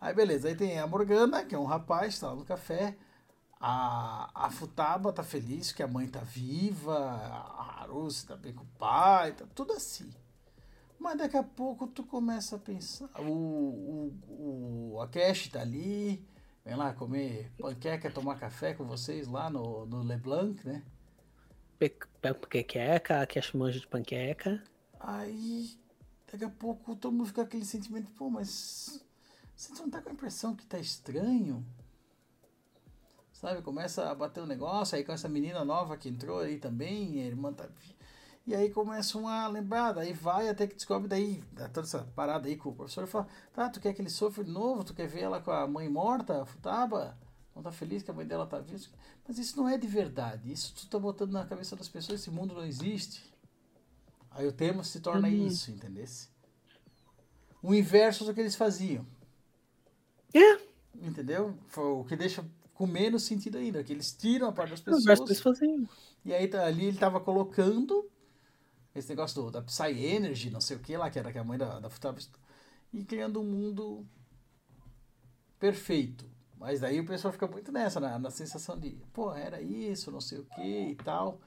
Aí 0.00 0.14
beleza, 0.14 0.48
aí 0.48 0.54
tem 0.54 0.78
a 0.78 0.86
Morgana, 0.86 1.44
que 1.44 1.54
é 1.54 1.58
um 1.58 1.64
rapaz, 1.64 2.18
tá 2.18 2.28
lá 2.28 2.36
no 2.36 2.44
café. 2.44 2.96
A, 3.60 4.46
a 4.46 4.50
Futaba 4.50 5.12
tá 5.12 5.22
feliz 5.22 5.70
que 5.72 5.82
a 5.82 5.88
mãe 5.88 6.08
tá 6.08 6.20
viva, 6.20 6.96
a 6.98 7.80
Harusi 7.82 8.26
tá 8.26 8.36
bem 8.36 8.52
com 8.52 8.64
o 8.64 8.78
pai, 8.78 9.32
tá 9.32 9.46
tudo 9.54 9.72
assim. 9.72 10.10
Mas 10.98 11.18
daqui 11.18 11.36
a 11.36 11.42
pouco 11.44 11.86
tu 11.86 12.02
começa 12.04 12.56
a 12.56 12.58
pensar. 12.58 13.08
O, 13.20 14.12
o, 14.28 14.92
o 14.94 15.00
Akeshi 15.00 15.50
tá 15.50 15.60
ali, 15.60 16.24
vem 16.64 16.76
lá 16.76 16.92
comer 16.92 17.50
panqueca, 17.58 18.10
tomar 18.10 18.38
café 18.38 18.74
com 18.74 18.84
vocês 18.84 19.26
lá 19.26 19.50
no, 19.50 19.86
no 19.86 20.02
Leblanc, 20.02 20.66
né? 20.66 20.82
Panqueca, 22.20 23.26
cash 23.26 23.52
manja 23.52 23.80
de 23.80 23.86
panqueca. 23.86 24.62
Aí 25.00 25.70
daqui 26.30 26.44
a 26.44 26.50
pouco 26.50 26.94
todo 26.96 27.12
mundo 27.12 27.26
fica 27.26 27.42
com 27.42 27.46
aquele 27.46 27.64
sentimento, 27.64 28.10
pô, 28.12 28.30
mas 28.30 29.04
você 29.56 29.72
não 29.74 29.90
tá 29.90 30.00
com 30.00 30.10
a 30.10 30.12
impressão 30.12 30.54
que 30.54 30.64
tá 30.64 30.78
estranho? 30.78 31.64
Sabe, 33.32 33.60
começa 33.60 34.08
a 34.08 34.14
bater 34.14 34.40
um 34.40 34.46
negócio, 34.46 34.96
aí 34.96 35.04
com 35.04 35.12
essa 35.12 35.28
menina 35.28 35.64
nova 35.64 35.96
que 35.96 36.08
entrou 36.08 36.38
aí 36.38 36.58
também, 36.58 37.20
a 37.20 37.26
irmã 37.26 37.52
tá. 37.52 37.68
E 38.44 38.54
aí 38.56 38.70
começam 38.70 39.28
a 39.28 39.46
lembrar, 39.46 39.92
daí 39.92 40.12
vai 40.12 40.48
até 40.48 40.66
que 40.66 40.74
descobre, 40.74 41.06
daí, 41.06 41.42
dá 41.52 41.68
toda 41.68 41.86
essa 41.86 42.00
parada 42.16 42.48
aí 42.48 42.56
com 42.56 42.70
o 42.70 42.74
professor 42.74 43.06
fala, 43.06 43.28
tá, 43.52 43.68
tu 43.70 43.80
quer 43.80 43.92
que 43.94 44.02
ele 44.02 44.10
sofra 44.10 44.42
de 44.42 44.50
novo? 44.50 44.82
Tu 44.82 44.92
quer 44.94 45.06
ver 45.06 45.20
ela 45.20 45.40
com 45.40 45.52
a 45.52 45.66
mãe 45.68 45.88
morta, 45.88 46.42
a 46.42 46.46
Futaba? 46.46 47.16
Não 47.54 47.62
tá 47.62 47.70
feliz 47.70 48.02
que 48.02 48.10
a 48.10 48.14
mãe 48.14 48.26
dela 48.26 48.44
tá 48.46 48.58
viva? 48.58 48.82
Mas 49.28 49.38
isso 49.38 49.56
não 49.56 49.68
é 49.68 49.78
de 49.78 49.86
verdade, 49.86 50.50
isso 50.52 50.74
tu 50.74 50.88
tá 50.88 50.98
botando 50.98 51.30
na 51.32 51.46
cabeça 51.46 51.76
das 51.76 51.88
pessoas, 51.88 52.20
esse 52.20 52.30
mundo 52.30 52.52
não 52.54 52.64
existe. 52.64 53.32
Aí 54.30 54.46
o 54.48 54.52
tema 54.52 54.82
se 54.82 54.98
torna 55.00 55.28
Uhum. 55.28 55.46
isso, 55.46 55.70
entendesse? 55.70 56.28
O 57.62 57.72
inverso 57.72 58.24
do 58.24 58.34
que 58.34 58.40
eles 58.40 58.56
faziam. 58.56 59.06
É, 60.34 60.58
Entendeu? 61.00 61.56
Foi 61.68 61.84
o 61.84 62.04
que 62.04 62.16
deixa 62.16 62.44
com 62.74 62.86
menos 62.86 63.22
sentido 63.22 63.56
ainda, 63.58 63.82
que 63.84 63.92
eles 63.92 64.12
tiram 64.12 64.48
a 64.48 64.52
parte 64.52 64.70
das 64.70 64.80
o 64.80 65.04
verso 65.04 65.24
que 65.24 65.30
eles 65.30 65.38
pessoas. 65.38 65.58
faziam. 65.58 65.88
E 66.24 66.34
aí 66.34 66.48
tá- 66.48 66.64
ali 66.66 66.86
ele 66.86 66.98
tava 66.98 67.20
colocando 67.20 68.08
esse 68.94 69.08
negócio 69.08 69.42
do, 69.42 69.50
da 69.50 69.62
Psy 69.62 69.90
Energy, 70.06 70.50
não 70.50 70.60
sei 70.60 70.76
o 70.76 70.80
que 70.80 70.96
lá, 70.96 71.10
que 71.10 71.18
era 71.18 71.32
que 71.32 71.38
a 71.38 71.44
mãe 71.44 71.58
da, 71.58 71.80
da 71.80 71.90
Futaba, 71.90 72.18
e 72.92 73.04
criando 73.04 73.40
um 73.40 73.44
mundo 73.44 74.06
perfeito. 75.58 76.30
Mas 76.58 76.80
daí 76.80 77.00
o 77.00 77.06
pessoal 77.06 77.32
fica 77.32 77.46
muito 77.46 77.72
nessa, 77.72 77.98
na, 78.00 78.18
na 78.18 78.30
sensação 78.30 78.78
de, 78.78 78.90
pô, 79.12 79.32
era 79.34 79.60
isso, 79.60 80.10
não 80.10 80.20
sei 80.20 80.38
o 80.38 80.44
que 80.44 80.62
e 80.90 80.94
tal. 80.96 81.40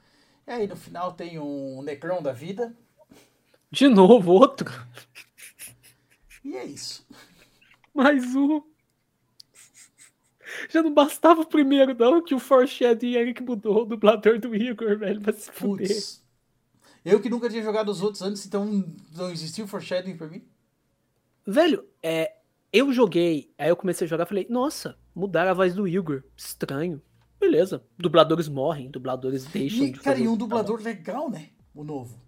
E 0.46 0.50
aí 0.50 0.66
no 0.66 0.76
final 0.76 1.12
tem 1.12 1.38
um 1.38 1.82
Necron 1.82 2.22
da 2.22 2.32
vida, 2.32 2.76
De 3.70 3.88
novo, 3.88 4.32
outro. 4.32 4.70
e 6.44 6.56
é 6.56 6.64
isso. 6.64 7.06
Mais 7.94 8.34
um. 8.36 8.62
Já 10.70 10.82
não 10.82 10.92
bastava 10.94 11.40
o 11.40 11.46
primeiro, 11.46 11.94
não, 11.94 12.22
que 12.22 12.34
o 12.34 12.38
Foreshadowing 12.38 13.16
era 13.16 13.32
que 13.34 13.42
mudou 13.42 13.82
o 13.82 13.84
dublador 13.84 14.38
do 14.38 14.54
Igor, 14.54 14.98
velho, 14.98 15.20
pra 15.20 15.32
se 15.32 15.50
fuder. 15.50 16.06
Eu 17.06 17.20
que 17.20 17.30
nunca 17.30 17.48
tinha 17.48 17.62
jogado 17.62 17.88
os 17.88 18.02
outros 18.02 18.20
antes, 18.20 18.44
então 18.44 18.84
não 19.14 19.30
existiu 19.30 19.64
o 19.64 19.68
foreshadowing 19.68 20.16
pra 20.16 20.26
mim. 20.26 20.42
Velho, 21.46 21.86
é, 22.02 22.32
eu 22.72 22.92
joguei, 22.92 23.54
aí 23.56 23.68
eu 23.68 23.76
comecei 23.76 24.06
a 24.06 24.08
jogar 24.08 24.24
e 24.24 24.28
falei, 24.28 24.46
nossa, 24.50 24.98
mudaram 25.14 25.52
a 25.52 25.54
voz 25.54 25.72
do 25.72 25.86
Igor. 25.86 26.24
Estranho. 26.36 27.00
Beleza. 27.38 27.84
Dubladores 27.96 28.48
morrem, 28.48 28.90
dubladores 28.90 29.44
deixam 29.44 29.84
E, 29.84 29.92
de 29.92 30.00
cara, 30.00 30.18
e 30.18 30.26
um 30.26 30.36
dublador 30.36 30.82
legal, 30.82 31.30
né? 31.30 31.50
O 31.72 31.84
novo. 31.84 32.20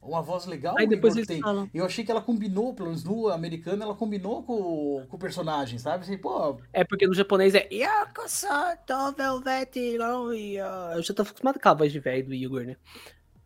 Uma 0.00 0.22
voz 0.22 0.46
legal 0.46 0.74
Aí 0.78 0.86
depois 0.86 1.14
Igor 1.14 1.26
tem. 1.26 1.40
falam. 1.40 1.68
Eu 1.74 1.84
achei 1.84 2.02
que 2.02 2.10
ela 2.10 2.22
combinou, 2.22 2.72
pelo 2.72 2.88
menos 2.88 3.04
no 3.04 3.28
americano, 3.28 3.82
ela 3.82 3.94
combinou 3.94 4.42
com, 4.42 5.04
com 5.06 5.16
o 5.16 5.18
personagem, 5.18 5.78
sabe? 5.78 6.04
Assim, 6.04 6.16
pô, 6.16 6.58
É 6.72 6.82
porque 6.82 7.06
no 7.06 7.12
japonês 7.12 7.54
é 7.54 7.68
Yakuza 7.70 8.78
to 8.86 9.12
Velvet 9.14 9.98
Warrior. 9.98 10.92
Eu 10.94 11.02
já 11.02 11.12
tô 11.12 11.22
acostumado 11.22 11.60
com 11.60 11.68
a 11.68 11.74
voz 11.74 11.92
de 11.92 12.00
velho 12.00 12.24
do 12.26 12.32
Igor, 12.32 12.64
né? 12.64 12.76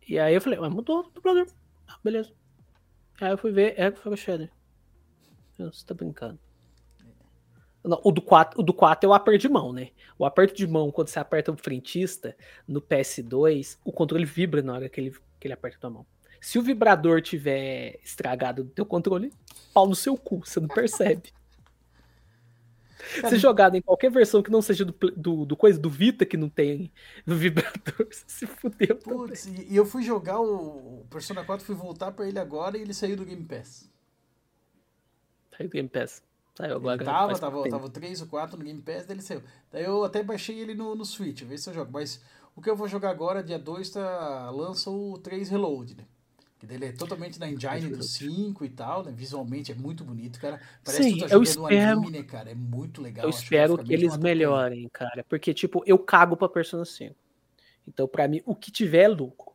E 0.07 0.19
aí 0.19 0.33
eu 0.33 0.41
falei, 0.41 0.59
mas 0.59 0.73
mudou 0.73 0.99
o 0.99 1.09
dublador. 1.09 1.47
Ah, 1.87 1.97
beleza. 2.03 2.31
Aí 3.21 3.31
eu 3.31 3.37
fui 3.37 3.51
ver, 3.51 3.73
é 3.77 3.89
o 3.89 3.95
Foreshadowing. 3.95 4.49
Você 5.57 5.85
tá 5.85 5.93
brincando. 5.93 6.39
Não, 7.83 7.99
o, 8.03 8.11
do 8.11 8.21
4, 8.21 8.59
o 8.59 8.63
do 8.63 8.73
4 8.73 9.07
é 9.07 9.09
o 9.09 9.13
aperto 9.13 9.39
de 9.39 9.49
mão, 9.49 9.73
né? 9.73 9.89
O 10.17 10.25
aperto 10.25 10.55
de 10.55 10.65
mão, 10.65 10.89
quando 10.89 11.09
você 11.09 11.19
aperta 11.19 11.51
o 11.51 11.57
frentista, 11.57 12.35
no 12.65 12.81
PS2, 12.81 13.77
o 13.83 13.91
controle 13.91 14.25
vibra 14.25 14.61
na 14.61 14.73
hora 14.73 14.89
que 14.89 15.01
ele, 15.01 15.11
que 15.39 15.47
ele 15.47 15.53
aperta 15.53 15.77
a 15.77 15.81
tua 15.81 15.89
mão. 15.89 16.05
Se 16.39 16.57
o 16.57 16.61
vibrador 16.61 17.21
tiver 17.21 17.99
estragado 18.03 18.63
do 18.63 18.69
teu 18.69 18.85
controle, 18.85 19.31
pau 19.73 19.87
no 19.87 19.95
seu 19.95 20.17
cu, 20.17 20.39
você 20.45 20.59
não 20.59 20.67
percebe. 20.67 21.33
Se 23.29 23.37
jogado 23.37 23.75
em 23.75 23.81
qualquer 23.81 24.09
versão 24.09 24.41
que 24.41 24.51
não 24.51 24.61
seja 24.61 24.85
do, 24.85 24.93
do, 24.93 25.45
do 25.45 25.57
coisa 25.57 25.79
do 25.79 25.89
Vita 25.89 26.25
que 26.25 26.37
não 26.37 26.49
tem 26.49 26.91
vibrador, 27.25 28.07
você 28.09 28.23
se 28.27 28.47
fudeu. 28.47 28.95
Putz, 28.95 29.45
e, 29.45 29.67
e 29.69 29.75
eu 29.75 29.85
fui 29.85 30.03
jogar 30.03 30.39
o, 30.39 31.01
o 31.01 31.07
Persona 31.09 31.43
4, 31.43 31.65
fui 31.65 31.75
voltar 31.75 32.11
pra 32.11 32.27
ele 32.27 32.39
agora 32.39 32.77
e 32.77 32.81
ele 32.81 32.93
saiu 32.93 33.17
do 33.17 33.25
Game 33.25 33.43
Pass. 33.43 33.89
Saiu 35.55 35.69
do 35.69 35.73
Game 35.73 35.89
Pass. 35.89 36.23
Saiu 36.55 36.75
agora. 36.75 36.95
Ele 36.95 37.05
tava, 37.05 37.39
tava, 37.39 37.69
tava 37.69 37.89
3 37.89 38.21
ou 38.21 38.27
4 38.27 38.57
no 38.57 38.63
Game 38.63 38.81
Pass, 38.81 39.05
daí 39.05 39.15
ele 39.15 39.23
saiu. 39.23 39.43
Daí 39.71 39.83
eu 39.83 40.03
até 40.03 40.23
baixei 40.23 40.59
ele 40.59 40.73
no, 40.73 40.95
no 40.95 41.05
Switch, 41.05 41.43
ver 41.43 41.57
se 41.57 41.69
eu 41.69 41.73
jogo. 41.73 41.91
Mas 41.91 42.21
o 42.55 42.61
que 42.61 42.69
eu 42.69 42.75
vou 42.75 42.87
jogar 42.87 43.09
agora, 43.09 43.43
dia 43.43 43.59
2, 43.59 43.89
tá, 43.89 44.49
lança 44.51 44.89
o 44.89 45.17
3 45.17 45.49
Reload, 45.49 45.95
né? 45.95 46.05
Que 46.63 46.67
dele 46.67 46.85
é 46.85 46.91
totalmente 46.93 47.37
na 47.41 47.49
engine 47.49 47.89
do 47.89 48.01
5 48.01 48.63
e 48.63 48.69
tal, 48.69 49.03
né? 49.03 49.11
Visualmente 49.11 49.69
é 49.73 49.75
muito 49.75 50.01
bonito, 50.05 50.39
cara. 50.39 50.61
Parece 50.81 51.03
Sim, 51.03 51.13
que 51.15 51.19
tu 51.19 51.27
tá 51.27 51.35
eu 51.35 51.43
espero- 51.43 51.99
um 51.99 52.03
anime, 52.05 52.09
né, 52.09 52.23
cara? 52.23 52.51
É 52.51 52.55
muito 52.55 53.01
legal. 53.01 53.25
Eu 53.25 53.29
espero 53.29 53.73
que 53.73 53.83
graficamente 53.83 53.93
eles 54.05 54.17
melhorem, 54.17 54.87
cara. 54.87 55.25
Porque, 55.25 55.53
tipo, 55.53 55.83
eu 55.85 55.99
cago 55.99 56.37
pra 56.37 56.47
Persona 56.47 56.85
5. 56.85 57.17
Então, 57.85 58.07
pra 58.07 58.29
mim, 58.29 58.41
o 58.45 58.55
que 58.55 58.71
tiver 58.71 59.01
é 59.01 59.07
lucro. 59.09 59.51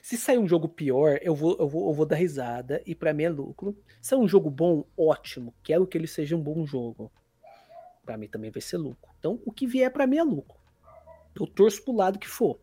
Se 0.00 0.16
sair 0.16 0.38
um 0.38 0.46
jogo 0.46 0.68
pior, 0.68 1.18
eu 1.22 1.34
vou, 1.34 1.56
eu 1.58 1.68
vou, 1.68 1.88
eu 1.88 1.92
vou 1.92 2.06
dar 2.06 2.14
risada 2.14 2.80
e 2.86 2.94
pra 2.94 3.12
mim 3.12 3.24
é 3.24 3.28
lucro. 3.28 3.76
Se 4.00 4.14
é 4.14 4.16
um 4.16 4.28
jogo 4.28 4.48
bom, 4.48 4.84
ótimo. 4.96 5.52
Quero 5.60 5.88
que 5.88 5.98
ele 5.98 6.06
seja 6.06 6.36
um 6.36 6.40
bom 6.40 6.64
jogo. 6.64 7.10
Pra 8.04 8.16
mim 8.16 8.28
também 8.28 8.52
vai 8.52 8.62
ser 8.62 8.76
lucro. 8.76 9.10
Então, 9.18 9.40
o 9.44 9.50
que 9.50 9.66
vier 9.66 9.92
pra 9.92 10.06
mim 10.06 10.18
é 10.18 10.22
lucro. 10.22 10.56
Eu 11.34 11.48
torço 11.48 11.82
pro 11.82 11.92
lado 11.96 12.16
que 12.16 12.28
for. 12.28 12.60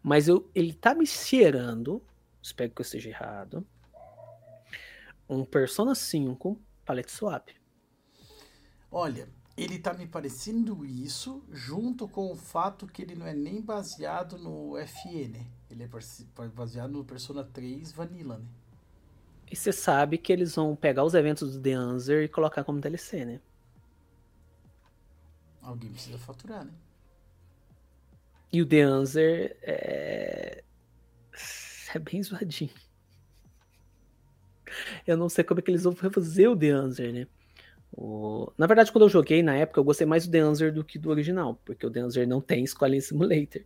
Mas 0.00 0.28
eu, 0.28 0.48
ele 0.54 0.72
tá 0.72 0.94
me 0.94 1.04
cheirando, 1.04 2.00
espero 2.48 2.70
que 2.70 2.80
eu 2.80 2.84
esteja 2.84 3.10
errado, 3.10 3.66
um 5.28 5.44
Persona 5.44 5.94
5 5.94 6.60
palette 6.84 7.12
swap. 7.12 7.50
Olha, 8.90 9.28
ele 9.56 9.78
tá 9.78 9.92
me 9.92 10.06
parecendo 10.06 10.84
isso, 10.84 11.44
junto 11.50 12.08
com 12.08 12.32
o 12.32 12.36
fato 12.36 12.86
que 12.86 13.02
ele 13.02 13.14
não 13.14 13.26
é 13.26 13.34
nem 13.34 13.60
baseado 13.60 14.38
no 14.38 14.74
FE, 14.86 15.28
né? 15.28 15.46
Ele 15.70 15.82
é 15.82 15.88
baseado 16.48 16.90
no 16.90 17.04
Persona 17.04 17.44
3 17.44 17.92
Vanilla, 17.92 18.38
né? 18.38 18.46
E 19.50 19.56
você 19.56 19.72
sabe 19.72 20.16
que 20.18 20.32
eles 20.32 20.54
vão 20.54 20.74
pegar 20.76 21.04
os 21.04 21.14
eventos 21.14 21.52
do 21.54 21.62
The 21.62 21.72
Answer 21.72 22.22
e 22.22 22.28
colocar 22.28 22.64
como 22.64 22.80
DLC, 22.80 23.24
né? 23.24 23.40
Alguém 25.60 25.90
precisa 25.90 26.18
faturar, 26.18 26.64
né? 26.64 26.72
E 28.50 28.62
o 28.62 28.66
The 28.66 28.80
Answer 28.80 29.56
é. 29.60 30.64
É 31.94 31.98
bem 31.98 32.22
zoadinho. 32.22 32.70
Eu 35.06 35.16
não 35.16 35.28
sei 35.28 35.42
como 35.44 35.60
é 35.60 35.62
que 35.62 35.70
eles 35.70 35.84
vão 35.84 35.94
fazer 35.94 36.48
o 36.48 36.56
The 36.56 36.68
Answer, 36.70 37.12
né? 37.12 37.26
O... 37.90 38.52
Na 38.58 38.66
verdade, 38.66 38.92
quando 38.92 39.04
eu 39.04 39.08
joguei 39.08 39.42
na 39.42 39.54
época, 39.56 39.80
eu 39.80 39.84
gostei 39.84 40.06
mais 40.06 40.26
do 40.26 40.32
The 40.32 40.38
Answer 40.40 40.72
do 40.72 40.84
que 40.84 40.98
do 40.98 41.08
original, 41.10 41.58
porque 41.64 41.86
o 41.86 41.90
The 41.90 42.00
Answer 42.00 42.28
não 42.28 42.40
tem 42.40 42.66
Squalene 42.66 43.00
Simulator. 43.00 43.62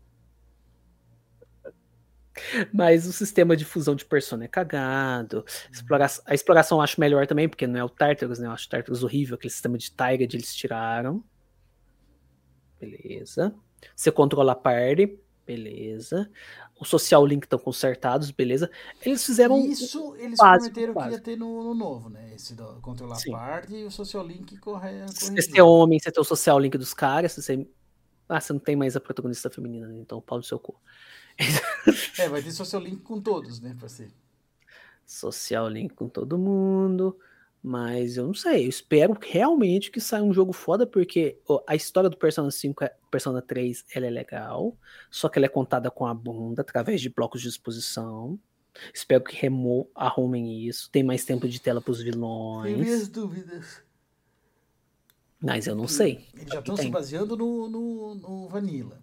Mas 2.72 3.06
o 3.06 3.12
sistema 3.12 3.56
de 3.56 3.64
fusão 3.64 3.94
de 3.94 4.04
persona 4.04 4.44
é 4.44 4.48
cagado. 4.48 5.44
Explora- 5.70 6.06
A 6.24 6.34
exploração 6.34 6.78
eu 6.78 6.82
acho 6.82 7.00
melhor 7.00 7.26
também, 7.26 7.48
porque 7.48 7.66
não 7.66 7.78
é 7.78 7.84
o 7.84 7.88
Tartarus, 7.90 8.38
né? 8.38 8.46
Eu 8.46 8.52
acho 8.52 8.66
o 8.66 8.70
Tartarus 8.70 9.02
horrível, 9.02 9.34
aquele 9.34 9.50
sistema 9.52 9.76
de 9.76 9.90
Taiga 9.92 10.24
eles 10.24 10.54
tiraram. 10.54 11.22
Beleza. 12.80 13.54
Você 13.94 14.10
controla 14.10 14.52
a 14.52 14.56
party, 14.56 15.18
beleza. 15.56 16.30
O 16.78 16.84
social 16.84 17.24
link 17.24 17.44
estão 17.44 17.58
consertados, 17.58 18.30
beleza. 18.30 18.70
Eles 19.04 19.24
fizeram 19.24 19.58
Isso 19.58 20.14
eles 20.16 20.38
básico, 20.38 20.72
prometeram 20.74 20.94
que 20.94 20.98
ia 20.98 21.04
básico. 21.04 21.24
ter 21.24 21.36
no, 21.36 21.62
no 21.62 21.74
novo, 21.74 22.08
né? 22.08 22.34
Esse 22.34 22.54
do 22.54 22.80
controlar 22.80 23.16
Sim. 23.16 23.34
a 23.34 23.38
parte 23.38 23.74
e 23.74 23.84
o 23.84 23.90
social 23.90 24.26
link 24.26 24.56
corre, 24.58 24.90
Se 25.08 25.30
corrigir. 25.30 25.50
você 25.52 25.58
é 25.58 25.62
homem, 25.62 25.98
você 26.00 26.10
tem 26.10 26.20
o 26.20 26.24
social 26.24 26.58
link 26.58 26.76
dos 26.76 26.94
caras. 26.94 27.32
Você... 27.34 27.68
Ah, 28.28 28.40
você 28.40 28.52
não 28.52 28.60
tem 28.60 28.74
mais 28.74 28.96
a 28.96 29.00
protagonista 29.00 29.50
feminina, 29.50 29.86
né? 29.88 29.98
Então 29.98 30.20
pau 30.20 30.38
no 30.38 30.44
seu 30.44 30.58
cu. 30.58 30.74
É, 32.18 32.28
vai 32.28 32.42
ter 32.42 32.52
social 32.52 32.80
link 32.80 33.02
com 33.02 33.20
todos, 33.20 33.60
né, 33.60 33.76
parceiro? 33.80 34.12
Social 35.04 35.68
link 35.68 35.94
com 35.94 36.08
todo 36.08 36.38
mundo. 36.38 37.18
Mas 37.62 38.16
eu 38.16 38.26
não 38.26 38.34
sei. 38.34 38.64
Eu 38.64 38.68
espero 38.68 39.16
realmente 39.20 39.90
que 39.90 40.00
saia 40.00 40.24
um 40.24 40.32
jogo 40.32 40.52
foda, 40.52 40.84
porque 40.84 41.38
ó, 41.46 41.62
a 41.66 41.76
história 41.76 42.10
do 42.10 42.16
Persona 42.16 42.50
5, 42.50 42.82
é- 42.82 42.96
Persona 43.10 43.40
3, 43.40 43.84
ela 43.94 44.06
é 44.06 44.10
legal. 44.10 44.76
Só 45.10 45.28
que 45.28 45.38
ela 45.38 45.46
é 45.46 45.48
contada 45.48 45.90
com 45.90 46.04
a 46.04 46.12
bunda, 46.12 46.62
através 46.62 47.00
de 47.00 47.08
blocos 47.08 47.40
de 47.40 47.48
exposição. 47.48 48.38
Espero 48.92 49.22
que 49.22 49.36
remo 49.36 49.88
arrumem 49.94 50.66
isso. 50.66 50.90
Tem 50.90 51.04
mais 51.04 51.24
tempo 51.24 51.46
de 51.46 51.60
tela 51.60 51.80
pros 51.80 52.02
vilões. 52.02 52.76
minhas 52.76 53.08
dúvidas. 53.08 53.82
Mas 55.40 55.66
eu 55.66 55.74
não 55.74 55.86
sei. 55.86 56.26
Eles 56.34 56.52
já 56.52 56.60
estão 56.60 56.76
se 56.76 56.82
Tem. 56.82 56.90
baseando 56.90 57.36
no, 57.36 57.68
no, 57.68 58.14
no 58.14 58.48
Vanilla. 58.48 58.98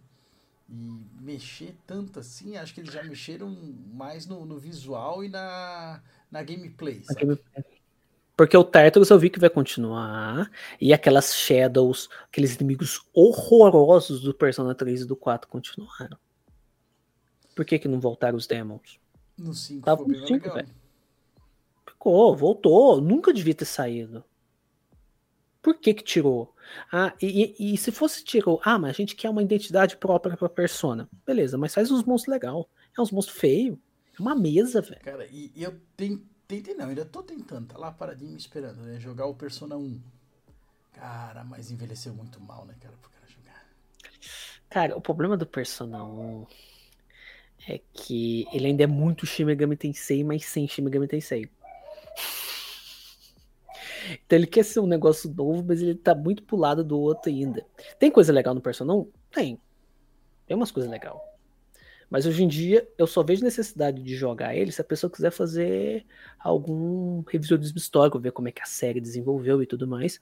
E 0.70 1.02
mexer 1.22 1.76
tanto 1.86 2.20
assim, 2.20 2.56
acho 2.56 2.74
que 2.74 2.82
eles 2.82 2.94
já 2.94 3.04
mexeram 3.04 3.50
mais 3.94 4.26
no, 4.26 4.46
no 4.46 4.58
visual 4.58 5.24
e 5.24 5.30
na, 5.30 6.02
na 6.32 6.44
gameplay. 6.44 7.04
sabe? 7.04 7.40
Porque 8.40 8.56
o 8.56 8.64
Tartarus 8.64 9.10
eu 9.10 9.20
vi 9.20 9.30
que 9.30 9.38
vai 9.38 9.50
continuar. 9.50 10.50
E 10.80 10.94
aquelas 10.94 11.36
Shadows, 11.36 12.08
aqueles 12.24 12.56
inimigos 12.56 13.02
horrorosos 13.14 14.22
do 14.22 14.34
Persona 14.34 14.74
3 14.74 15.02
e 15.02 15.06
do 15.06 15.14
4 15.14 15.46
continuaram. 15.50 16.18
Por 17.54 17.66
que, 17.66 17.78
que 17.78 17.90
não 17.90 18.00
voltaram 18.00 18.38
os 18.38 18.48
Demons? 18.48 18.98
No 19.38 19.54
5 19.54 19.84
Tava 19.86 20.06
foi 20.06 20.14
no 20.14 20.20
bem 20.20 20.26
cinco, 20.28 20.44
legal. 20.46 20.56
velho. 20.56 20.70
Ficou, 21.86 22.34
voltou. 22.34 23.02
Nunca 23.02 23.34
devia 23.34 23.54
ter 23.54 23.66
saído. 23.66 24.24
Por 25.62 25.74
que 25.78 25.94
que 25.94 26.04
tirou? 26.06 26.56
Ah, 26.94 27.14
e, 27.22 27.54
e- 27.60 27.74
e 27.74 27.78
se 27.78 27.92
fosse 27.92 28.24
tirou, 28.24 28.62
ah, 28.64 28.80
mas 28.80 28.92
a 28.92 28.94
gente 28.94 29.18
quer 29.18 29.30
uma 29.30 29.44
identidade 29.44 29.98
própria 29.98 30.38
pra 30.38 30.48
persona. 30.48 31.10
Beleza, 31.26 31.58
mas 31.58 31.74
faz 31.74 31.92
uns 31.92 32.06
monstros 32.06 32.32
legal. 32.32 32.70
É 32.98 33.02
uns 33.02 33.12
monstros 33.12 33.38
feios. 33.38 33.78
É 34.18 34.22
uma 34.22 34.34
mesa, 34.34 34.80
velho. 34.82 35.02
Cara, 35.02 35.28
e, 35.30 35.52
e 35.54 35.62
eu 35.62 35.78
ten- 35.98 36.24
tentei, 36.50 36.74
não, 36.74 36.90
ainda 36.90 37.06
tô 37.06 37.22
tentando, 37.22 37.68
tá 37.68 37.78
lá 37.78 37.92
paradinho 37.92 38.32
me 38.32 38.38
esperando, 38.38 38.82
né? 38.82 39.00
Jogar 39.00 39.28
o 39.28 39.36
Persona 39.36 39.78
1. 39.78 40.02
Cara, 40.94 41.44
mas 41.44 41.70
envelheceu 41.70 42.14
muito 42.14 42.42
mal, 42.42 42.66
né, 42.66 42.76
cara, 42.82 42.96
pro 43.00 43.12
cara 43.12 43.28
jogar. 43.28 43.66
Cara, 44.68 44.98
o 44.98 45.02
problema 45.02 45.38
do 45.38 45.46
Persona 45.46 46.04
1 46.04 46.48
é 47.68 47.80
que 47.94 48.48
ele 48.52 48.66
ainda 48.66 48.84
é 48.84 48.88
muito 48.88 49.28
Shin 49.28 49.46
Megami 49.46 49.78
Tensei, 49.78 50.24
mas 50.24 50.44
sem 50.44 50.68
Shin 50.68 50.82
Megami 50.82 51.08
Tensei. 51.08 51.50
Então 54.26 54.40
ele 54.40 54.48
quer 54.48 54.64
ser 54.66 54.80
um 54.80 54.88
negócio 54.88 55.32
novo, 55.32 55.64
mas 55.64 55.84
ele 55.84 55.94
tá 55.94 56.16
muito 56.16 56.42
pro 56.42 56.58
lado 56.58 56.84
do 56.84 57.00
outro 57.00 57.30
ainda. 57.30 57.64
Tem 58.00 58.10
coisa 58.10 58.34
legal 58.34 58.56
no 58.56 58.62
Persona 58.62 58.92
1? 58.92 59.12
Tem. 59.32 59.62
Tem 60.48 60.58
umas 60.58 60.72
coisas 60.72 60.90
legais. 60.90 61.16
Mas 62.10 62.26
hoje 62.26 62.44
em 62.44 62.48
dia 62.48 62.88
eu 62.98 63.06
só 63.08 63.24
vejo 63.24 63.44
necessidade 63.44 64.02
de 64.02 64.16
jogar 64.16 64.56
ele 64.56 64.72
se 64.72 64.82
a 64.82 64.84
pessoa 64.84 65.12
quiser 65.12 65.32
fazer 65.32 66.06
algum 66.40 67.22
revisionismo 67.28 67.78
histórico, 67.78 68.20
ver 68.20 68.32
como 68.32 68.48
é 68.48 68.52
que 68.52 68.62
a 68.62 68.66
série 68.66 69.00
desenvolveu 69.02 69.62
e 69.62 69.68
tudo 69.68 69.88
mais. 69.88 70.20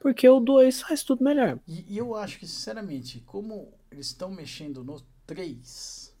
Porque 0.00 0.28
o 0.28 0.40
2 0.40 0.80
faz 0.82 1.02
tudo 1.02 1.24
melhor. 1.24 1.58
E, 1.66 1.84
e 1.94 1.98
eu 1.98 2.14
acho 2.14 2.38
que, 2.38 2.46
sinceramente, 2.46 3.20
como 3.26 3.72
eles 3.90 4.06
estão 4.06 4.30
mexendo 4.30 4.84
no 4.84 5.00
3, 5.26 6.14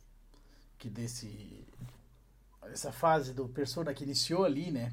que 0.78 0.88
desse. 0.88 1.64
Essa 2.64 2.90
fase 2.90 3.32
do 3.32 3.48
Persona 3.48 3.94
que 3.94 4.02
iniciou 4.04 4.44
ali, 4.44 4.70
né? 4.70 4.92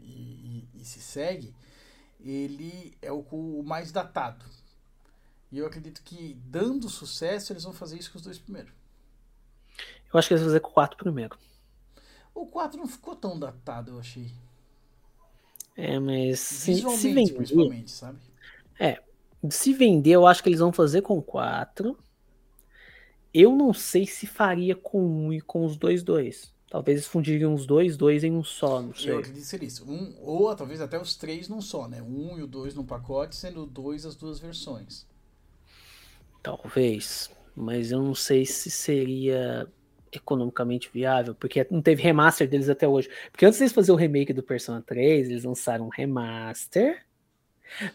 E, 0.00 0.04
e- 0.04 0.68
e- 0.74 0.84
se 0.84 1.00
segue, 1.00 1.54
ele 2.20 2.96
é 3.00 3.10
o, 3.12 3.20
o 3.30 3.62
mais 3.62 3.90
datado. 3.92 4.44
E 5.50 5.58
eu 5.58 5.66
acredito 5.66 6.02
que, 6.02 6.34
dando 6.44 6.88
sucesso, 6.90 7.52
eles 7.52 7.64
vão 7.64 7.72
fazer 7.72 7.98
isso 7.98 8.10
com 8.12 8.18
os 8.18 8.24
dois 8.24 8.38
primeiros. 8.38 8.72
Eu 10.12 10.18
acho 10.18 10.28
que 10.28 10.34
eles 10.34 10.42
vão 10.42 10.50
fazer 10.50 10.60
com 10.60 10.70
o 10.70 10.72
4 10.74 10.96
primeiro. 10.96 11.38
O 12.34 12.46
4 12.46 12.78
não 12.78 12.86
ficou 12.86 13.16
tão 13.16 13.38
datado, 13.38 13.92
eu 13.92 13.98
achei. 13.98 14.30
É, 15.76 15.98
mas 15.98 16.40
se, 16.40 16.74
se 16.74 17.14
vender, 17.14 17.34
principalmente, 17.34 17.90
sabe? 17.90 18.18
se 19.50 19.72
vender, 19.72 20.10
eu 20.10 20.26
acho 20.26 20.42
que 20.42 20.48
eles 20.48 20.58
vão 20.60 20.72
fazer 20.72 21.02
com 21.02 21.22
4. 21.22 21.96
Eu 23.32 23.54
não 23.54 23.72
sei 23.72 24.06
se 24.06 24.26
faria 24.26 24.74
com 24.74 25.00
um 25.00 25.32
e 25.32 25.40
com 25.40 25.64
os 25.64 25.76
dois 25.76 26.02
dois. 26.02 26.52
Talvez 26.70 26.98
eles 26.98 27.06
fundiriam 27.06 27.54
os 27.54 27.66
dois 27.66 27.96
dois 27.96 28.24
em 28.24 28.32
um 28.32 28.42
só, 28.42 28.82
não 28.82 28.94
sei. 28.94 29.12
Eu 29.12 29.18
acredito 29.18 29.44
ser 29.44 29.62
isso. 29.62 29.88
Um, 29.90 30.14
ou 30.20 30.54
talvez 30.54 30.80
até 30.80 31.00
os 31.00 31.14
três 31.14 31.48
num 31.48 31.60
só, 31.60 31.86
né? 31.86 32.02
Um 32.02 32.38
e 32.38 32.42
o 32.42 32.46
dois 32.46 32.74
num 32.74 32.84
pacote, 32.84 33.36
sendo 33.36 33.64
dois 33.64 34.04
as 34.04 34.16
duas 34.16 34.38
versões. 34.38 35.06
Talvez. 36.42 37.30
Mas 37.54 37.90
eu 37.90 38.02
não 38.02 38.14
sei 38.14 38.44
se 38.44 38.70
seria 38.70 39.70
economicamente 40.12 40.90
viável, 40.92 41.34
porque 41.34 41.66
não 41.70 41.82
teve 41.82 42.02
remaster 42.02 42.48
deles 42.48 42.68
até 42.68 42.86
hoje. 42.86 43.08
Porque 43.30 43.46
antes 43.46 43.58
deles 43.58 43.72
fazer 43.72 43.92
o 43.92 43.96
remake 43.96 44.32
do 44.32 44.42
Persona 44.42 44.82
3, 44.82 45.28
eles 45.28 45.44
lançaram 45.44 45.86
um 45.86 45.90
remaster 45.90 47.04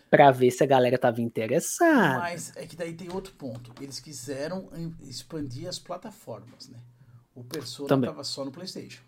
Pra 0.10 0.32
ver 0.32 0.52
se 0.52 0.64
a 0.64 0.68
galera 0.68 0.98
tava 0.98 1.22
interessada. 1.22 2.20
Mas 2.20 2.56
é 2.56 2.66
que 2.66 2.76
daí 2.76 2.94
tem 2.94 3.12
outro 3.12 3.34
ponto. 3.34 3.74
Eles 3.82 4.00
quiseram 4.00 4.70
expandir 5.02 5.68
as 5.68 5.80
plataformas, 5.80 6.70
né? 6.70 6.80
O 7.36 7.44
Persona 7.44 7.90
Também. 7.90 8.10
tava 8.10 8.24
só 8.24 8.46
no 8.46 8.52
PlayStation. 8.52 9.02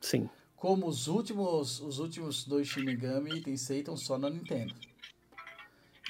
Sim. 0.00 0.30
Como 0.56 0.86
os 0.86 1.08
últimos, 1.08 1.80
os 1.80 1.98
últimos 1.98 2.44
dois 2.44 2.68
Shin 2.68 2.84
Megami 2.84 3.38
e 3.38 3.40
Tensei 3.40 3.80
estão 3.80 3.96
só 3.96 4.16
na 4.16 4.30
Nintendo. 4.30 4.74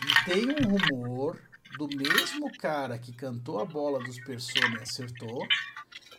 E 0.02 0.24
tem 0.24 0.46
um 0.46 0.76
rumor 0.76 1.40
do 1.76 1.88
mesmo 1.88 2.50
cara 2.58 2.98
que 2.98 3.12
cantou 3.12 3.60
a 3.60 3.64
bola 3.64 3.98
dos 4.02 4.18
Persona 4.20 4.78
e 4.78 4.82
acertou, 4.82 5.46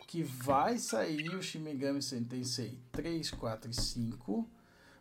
que 0.06 0.22
vai 0.22 0.78
sair 0.78 1.34
o 1.34 1.42
Shin 1.42 1.60
Megami 1.60 2.00
Tensei 2.28 2.78
3, 2.90 3.30
4 3.30 3.70
e 3.70 3.74
5 3.74 4.50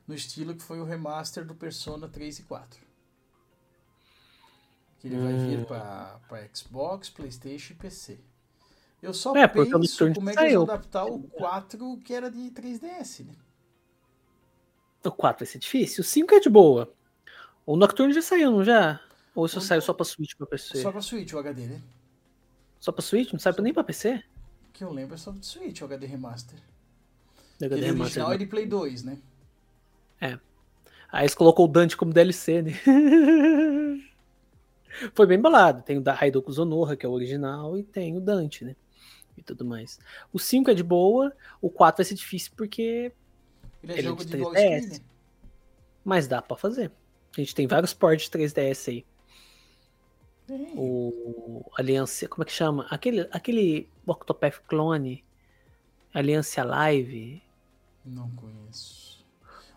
no 0.07 0.15
estilo 0.15 0.55
que 0.55 0.63
foi 0.63 0.79
o 0.79 0.85
remaster 0.85 1.45
do 1.45 1.55
Persona 1.55 2.07
3 2.07 2.39
e 2.39 2.43
4. 2.43 2.79
Que 4.99 5.07
ele 5.07 5.17
vai 5.17 5.33
vir 5.33 5.65
para 5.65 6.19
Xbox, 6.53 7.09
Playstation 7.09 7.73
e 7.73 7.75
PC. 7.75 8.19
Eu 9.01 9.13
só 9.13 9.35
É, 9.35 9.47
penso 9.47 10.13
como 10.13 10.29
é 10.29 10.35
que 10.35 10.39
eles 10.41 10.53
vão 10.53 10.63
adaptar 10.63 11.05
o 11.05 11.23
4 11.23 11.97
que 12.05 12.13
era 12.13 12.29
de 12.29 12.51
3DS, 12.51 13.25
né? 13.25 13.33
O 15.03 15.11
4 15.11 15.43
vai 15.43 15.51
ser 15.51 15.57
difícil. 15.57 16.01
O 16.01 16.05
5 16.05 16.35
é 16.35 16.39
de 16.39 16.49
boa. 16.49 16.93
O 17.65 17.75
Nocturne 17.75 18.13
já 18.13 18.21
saiu, 18.21 18.51
não 18.51 18.63
já? 18.63 19.01
Ou 19.35 19.45
isso 19.45 19.59
O- 19.59 19.61
saiu 19.61 19.81
só 19.81 19.93
pra 19.93 20.03
Switch 20.05 20.35
pra 20.35 20.45
PC? 20.47 20.81
Só 20.81 20.91
pra 20.91 21.01
Switch 21.01 21.31
o 21.33 21.39
HD, 21.39 21.65
né? 21.65 21.81
Só 22.79 22.91
pra 22.91 23.01
Switch? 23.01 23.31
Não 23.31 23.39
saiu 23.39 23.55
nem 23.61 23.73
pra 23.73 23.83
PC? 23.83 24.23
Que 24.73 24.83
eu 24.83 24.91
lembro 24.91 25.15
é 25.15 25.17
só 25.17 25.31
de 25.31 25.45
Switch 25.45 25.81
o 25.81 25.85
HD 25.85 26.05
Remaster. 26.07 26.59
HD 27.61 27.75
Ele 27.75 27.85
Remaster, 27.85 28.01
original 28.05 28.33
é 28.33 28.37
de 28.37 28.45
Play 28.47 28.65
2, 28.65 29.03
né? 29.03 29.17
Aí 31.13 31.23
eles 31.23 31.35
colocou 31.35 31.65
o 31.65 31.67
Dante 31.67 31.97
como 31.97 32.13
DLC, 32.13 32.61
né? 32.61 32.71
Foi 35.13 35.25
bem 35.25 35.39
bolado. 35.39 35.81
Tem 35.83 35.97
o 35.97 36.01
da 36.01 36.13
Haidoku 36.19 36.51
Zonoha, 36.51 36.95
que 36.95 37.05
é 37.05 37.09
o 37.09 37.11
original, 37.11 37.77
e 37.77 37.83
tem 37.83 38.15
o 38.15 38.21
Dante, 38.21 38.63
né? 38.63 38.75
E 39.37 39.43
tudo 39.43 39.65
mais. 39.65 39.99
O 40.31 40.39
5 40.39 40.71
é 40.71 40.73
de 40.73 40.83
boa, 40.83 41.33
o 41.61 41.69
4 41.69 41.97
vai 41.97 42.05
ser 42.05 42.15
difícil 42.15 42.51
porque. 42.55 43.11
Ele 43.83 43.91
é 43.93 43.97
Ele 43.97 43.99
é 43.99 44.03
jogo 44.03 44.23
de 44.23 44.31
de 44.31 44.37
dual 44.37 44.53
3DS. 44.53 44.81
screen, 44.83 44.99
né? 44.99 45.05
Mas 46.05 46.27
dá 46.29 46.41
pra 46.41 46.55
fazer. 46.55 46.91
A 47.35 47.41
gente 47.41 47.55
tem 47.55 47.67
vários 47.67 47.93
ports 47.93 48.25
de 48.25 48.31
3DS 48.31 48.89
aí. 48.89 49.05
O 50.75 51.63
Aliança. 51.77 52.27
Como 52.27 52.43
é 52.43 52.45
que 52.45 52.51
chama? 52.51 52.85
Aquele, 52.89 53.27
aquele 53.31 53.87
Octopath 54.05 54.59
Clone. 54.67 55.23
Aliança 56.13 56.63
Live. 56.63 57.41
Não 58.05 58.29
conheço. 58.31 59.25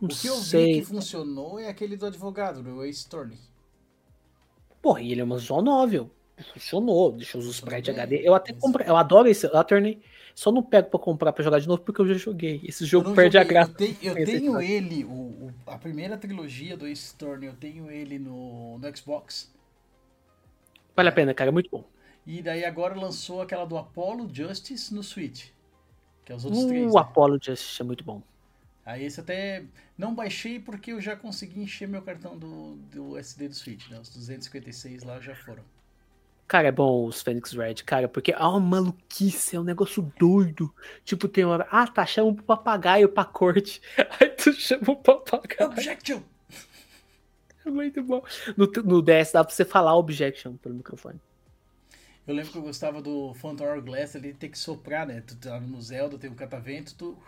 Não 0.01 0.09
o 0.09 0.13
que 0.13 0.27
eu 0.27 0.35
sei. 0.37 0.75
vi 0.75 0.81
que 0.81 0.87
funcionou 0.87 1.59
é 1.59 1.69
aquele 1.69 1.97
do 1.97 2.07
advogado, 2.07 2.63
do 2.63 2.85
Ace 2.85 3.07
Attorney. 3.07 3.39
Porra, 4.83 5.01
e 5.01 5.13
ele 5.13 5.21
é 5.21 5.25
uma 5.25 5.39
visual 5.39 5.63
novel. 5.63 6.11
Funcionou, 6.53 7.13
deixou 7.13 7.41
os 7.41 7.47
sprites 7.47 7.95
HD. 7.95 8.17
Eu 8.27 8.35
até 8.35 8.53
comprei, 8.53 8.89
eu 8.89 8.97
adoro 8.97 9.29
esse 9.29 9.47
Attorney. 9.47 10.03
Só 10.35 10.51
não 10.51 10.65
pego 10.65 10.91
pra 10.91 10.99
comprar 10.99 11.33
pra 11.33 11.45
jogar 11.45 11.61
de 11.61 11.69
novo 11.69 11.83
porque 11.83 12.01
eu 12.01 12.09
já 12.09 12.15
joguei. 12.15 12.61
Esse 12.65 12.85
jogo 12.85 13.15
perde 13.15 13.39
a 13.39 13.43
joguei, 13.43 13.55
graça. 13.55 13.71
Eu, 13.71 13.77
tenho, 13.77 13.97
eu 14.03 14.27
tenho 14.27 14.61
ele, 14.61 15.05
o, 15.05 15.09
o- 15.13 15.55
a 15.65 15.79
primeira 15.79 16.19
trilogia 16.19 16.77
do 16.77 16.89
Ace 16.89 17.15
Attorney, 17.15 17.47
eu 17.49 17.55
tenho 17.55 17.89
ele 17.89 18.19
no, 18.19 18.77
no 18.81 18.97
Xbox. 18.97 19.54
Vale 20.97 21.09
a 21.09 21.13
pena, 21.13 21.35
cara, 21.35 21.51
é 21.51 21.53
muito 21.53 21.71
bom. 21.71 21.85
E 22.27 22.41
daí 22.41 22.65
agora 22.65 22.95
lançou 22.95 23.43
aquela 23.43 23.65
do 23.65 23.77
Apollo 23.77 24.29
Justice 24.33 24.95
no 24.95 25.03
Switch. 25.03 25.49
Que 26.25 26.33
é 26.33 26.35
os 26.35 26.45
outros 26.45 26.65
três. 26.65 26.91
O 26.91 26.95
né? 26.95 27.01
Apollo 27.01 27.39
Justice 27.43 27.83
é 27.83 27.85
muito 27.85 28.03
bom. 28.03 28.23
Aí 28.87 29.05
esse 29.05 29.21
até 29.21 29.65
não 29.97 30.15
baixei 30.15 30.59
porque 30.59 30.93
eu 30.93 31.01
já 31.01 31.17
consegui 31.17 31.61
encher 31.61 31.89
meu 31.89 32.03
cartão 32.03 32.37
do, 32.37 32.77
do 32.93 33.17
SD 33.19 33.49
do 33.49 33.55
Switch, 33.55 33.89
né? 33.89 33.99
Os 33.99 34.11
256 34.11 35.03
lá 35.03 35.21
já 35.21 35.35
foram. 35.35 35.63
Cara, 36.47 36.69
é 36.69 36.73
bom 36.73 37.07
os 37.07 37.23
Phoenix 37.23 37.53
Red, 37.53 37.77
cara, 37.87 38.07
porque 38.07 38.33
é 38.33 38.39
uma 38.39 38.61
maluquice, 38.61 39.57
é 39.57 39.61
um 39.61 39.65
negócio 39.65 40.03
doido. 40.19 40.73
Tipo, 41.03 41.27
tem 41.27 41.45
uma 41.45 41.67
ah, 41.71 41.87
tá, 41.87 42.05
chama 42.05 42.29
um 42.29 42.35
papagaio 42.35 43.09
pra 43.09 43.25
corte. 43.25 43.81
Aí 44.21 44.29
tu 44.29 44.53
chama 44.53 44.91
o 44.91 44.97
papagaio. 44.97 45.71
Objection! 45.71 46.21
É 47.65 47.71
muito 47.71 48.03
bom. 48.03 48.23
No, 48.57 48.67
no 48.85 49.03
DS 49.03 49.33
dá 49.33 49.45
pra 49.45 49.55
você 49.55 49.65
falar 49.65 49.97
objection 49.97 50.57
pelo 50.57 50.75
microfone. 50.75 51.21
Eu 52.27 52.35
lembro 52.35 52.53
que 52.53 52.59
eu 52.59 52.63
gostava 52.63 53.03
do 53.03 53.35
Phantom 53.35 53.65
Hourglass, 53.65 54.15
ele 54.15 54.33
tem 54.33 54.51
que 54.51 54.59
soprar, 54.59 55.07
né? 55.07 55.21
Tu 55.21 55.37
tá 55.37 55.61
no 55.61 55.81
Zelda, 55.81 56.17
tem 56.17 56.31
um 56.31 56.35
catavento, 56.35 56.95
tu 56.95 57.19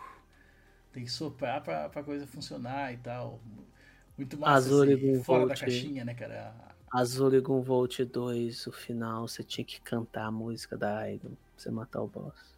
tem 0.91 1.03
que 1.03 1.11
soprar 1.11 1.61
pra, 1.63 1.87
pra 1.87 2.03
coisa 2.03 2.25
funcionar 2.25 2.91
e 2.93 2.97
tal. 2.97 3.39
Muito 4.17 4.35
massa, 4.37 4.69
assim, 4.69 5.23
fora 5.23 5.41
da 5.41 5.47
Volt. 5.49 5.59
caixinha, 5.59 6.03
né, 6.03 6.15
cara? 6.15 6.55
Azul 6.91 7.33
e 7.35 7.39
Volt 7.39 7.99
2, 7.99 8.65
o 8.65 8.71
final, 8.71 9.27
você 9.27 9.43
tinha 9.43 9.63
que 9.63 9.79
cantar 9.81 10.25
a 10.25 10.31
música 10.31 10.75
da 10.75 11.11
Idol 11.11 11.31
pra 11.31 11.37
você 11.55 11.69
matar 11.69 12.01
o 12.01 12.07
boss. 12.07 12.57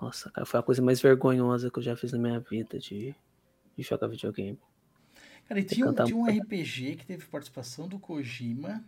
Nossa, 0.00 0.30
cara, 0.30 0.46
foi 0.46 0.60
a 0.60 0.62
coisa 0.62 0.80
mais 0.80 1.00
vergonhosa 1.02 1.70
que 1.70 1.78
eu 1.78 1.82
já 1.82 1.96
fiz 1.96 2.12
na 2.12 2.18
minha 2.18 2.40
vida 2.40 2.78
de, 2.78 3.14
de 3.76 3.82
jogar 3.82 4.06
videogame. 4.06 4.58
Cara, 5.48 5.60
e 5.60 5.64
tinha, 5.64 5.86
um- 5.88 5.94
tinha 5.94 6.16
um. 6.16 6.26
RPG 6.26 6.96
que 6.96 7.06
teve 7.06 7.24
participação 7.26 7.86
do 7.86 7.98
Kojima 7.98 8.82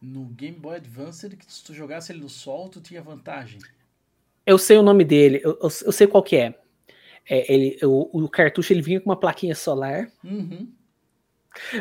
no 0.00 0.26
Game 0.26 0.56
Boy 0.58 0.76
Advance, 0.76 1.28
que 1.30 1.52
se 1.52 1.64
tu 1.64 1.74
jogasse 1.74 2.12
ele 2.12 2.20
no 2.20 2.28
sol, 2.28 2.68
tu 2.68 2.80
tinha 2.80 3.02
vantagem. 3.02 3.60
Eu 4.46 4.58
sei 4.58 4.76
o 4.78 4.82
nome 4.82 5.04
dele, 5.04 5.40
eu, 5.42 5.52
eu, 5.62 5.68
eu 5.86 5.92
sei 5.92 6.06
qual 6.06 6.22
que 6.22 6.36
é. 6.36 6.54
é 7.28 7.52
ele, 7.52 7.78
o, 7.84 8.24
o 8.24 8.28
cartucho 8.28 8.72
ele 8.72 8.82
vinha 8.82 9.00
com 9.00 9.10
uma 9.10 9.18
plaquinha 9.18 9.54
solar 9.54 10.10
Uhum. 10.24 10.72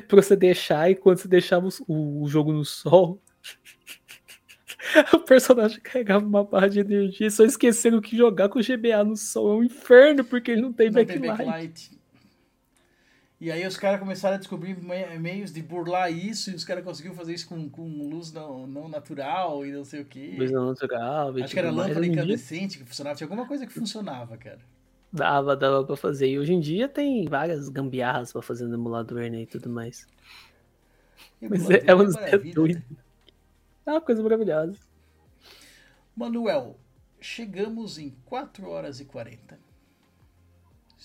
pra 0.07 0.21
você 0.21 0.35
deixar, 0.35 0.89
e 0.89 0.95
quando 0.95 1.17
você 1.19 1.27
deixava 1.27 1.67
o, 1.87 2.23
o 2.23 2.27
jogo 2.27 2.51
no 2.51 2.65
sol, 2.65 3.21
o 5.13 5.19
personagem 5.19 5.79
carregava 5.81 6.25
uma 6.25 6.43
barra 6.43 6.67
de 6.67 6.79
energia 6.79 7.29
só 7.29 7.43
esqueceram 7.45 8.01
que 8.01 8.17
jogar 8.17 8.49
com 8.49 8.59
o 8.59 8.63
GBA 8.63 9.03
no 9.03 9.15
sol 9.15 9.51
é 9.53 9.55
um 9.57 9.63
inferno, 9.63 10.23
porque 10.25 10.51
ele 10.51 10.61
não 10.61 10.73
tem 10.73 10.89
Não 10.89 11.05
tem 11.05 11.19
backlight. 11.19 11.96
E 13.39 13.51
aí 13.51 13.65
os 13.67 13.77
caras 13.77 13.99
começaram 13.99 14.35
a 14.35 14.39
descobrir 14.39 14.75
me- 14.75 15.19
meios 15.19 15.53
de 15.53 15.61
burlar 15.61 16.11
isso, 16.11 16.49
e 16.49 16.55
os 16.55 16.63
caras 16.65 16.83
conseguiram 16.83 17.15
fazer 17.15 17.33
isso 17.35 17.47
com, 17.47 17.69
com 17.69 17.83
luz 18.09 18.31
não, 18.33 18.65
não 18.65 18.89
natural 18.89 19.63
e 19.63 19.71
não 19.71 19.83
sei 19.83 20.01
o 20.01 20.05
que. 20.05 20.35
Luz 20.37 20.51
não 20.51 20.65
natural, 20.67 21.35
Acho 21.37 21.53
que 21.53 21.59
era 21.59 21.69
lâmpada 21.69 22.05
incandescente 22.05 22.79
que 22.79 22.85
funcionava. 22.85 23.15
Tinha 23.15 23.25
alguma 23.25 23.47
coisa 23.47 23.67
que 23.67 23.73
funcionava, 23.73 24.35
cara. 24.37 24.59
Dava, 25.13 25.55
dava 25.55 25.83
pra 25.85 25.95
fazer. 25.95 26.27
E 26.29 26.39
hoje 26.39 26.51
em 26.53 26.59
dia 26.59 26.89
tem 26.89 27.25
várias 27.27 27.69
gambiarras 27.69 28.33
pra 28.33 28.41
fazer 28.41 28.65
no 28.65 28.73
emulador, 28.73 29.21
né, 29.29 29.41
e 29.41 29.45
tudo 29.45 29.69
mais. 29.69 30.07
Mas 31.39 31.69
é, 31.69 31.83
é, 31.85 31.95
um- 31.95 32.01
é 32.11 32.37
né? 32.73 32.83
É 33.85 33.91
uma 33.91 34.01
coisa 34.01 34.23
maravilhosa. 34.23 34.75
Manuel, 36.15 36.77
chegamos 37.21 37.99
em 37.99 38.09
4 38.25 38.67
horas 38.67 38.99
e 38.99 39.05
40. 39.05 39.59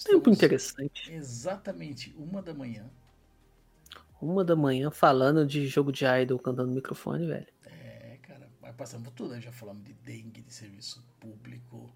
Tempo 0.04 0.30
interessante. 0.30 1.12
Exatamente 1.12 2.14
uma 2.18 2.40
da 2.42 2.54
manhã. 2.54 2.84
Uma 4.20 4.44
da 4.44 4.54
manhã 4.56 4.90
falando 4.90 5.44
de 5.46 5.66
jogo 5.66 5.90
de 5.92 6.04
idol 6.04 6.38
cantando 6.38 6.68
no 6.68 6.74
microfone, 6.74 7.26
velho. 7.26 7.46
É, 7.66 8.16
cara, 8.22 8.48
mas 8.60 8.74
passamos 8.76 9.08
por 9.08 9.14
tudo. 9.14 9.34
né? 9.34 9.40
Já 9.40 9.50
falamos 9.52 9.84
de 9.84 9.92
dengue, 9.94 10.42
de 10.42 10.52
serviço 10.54 11.04
público, 11.20 11.90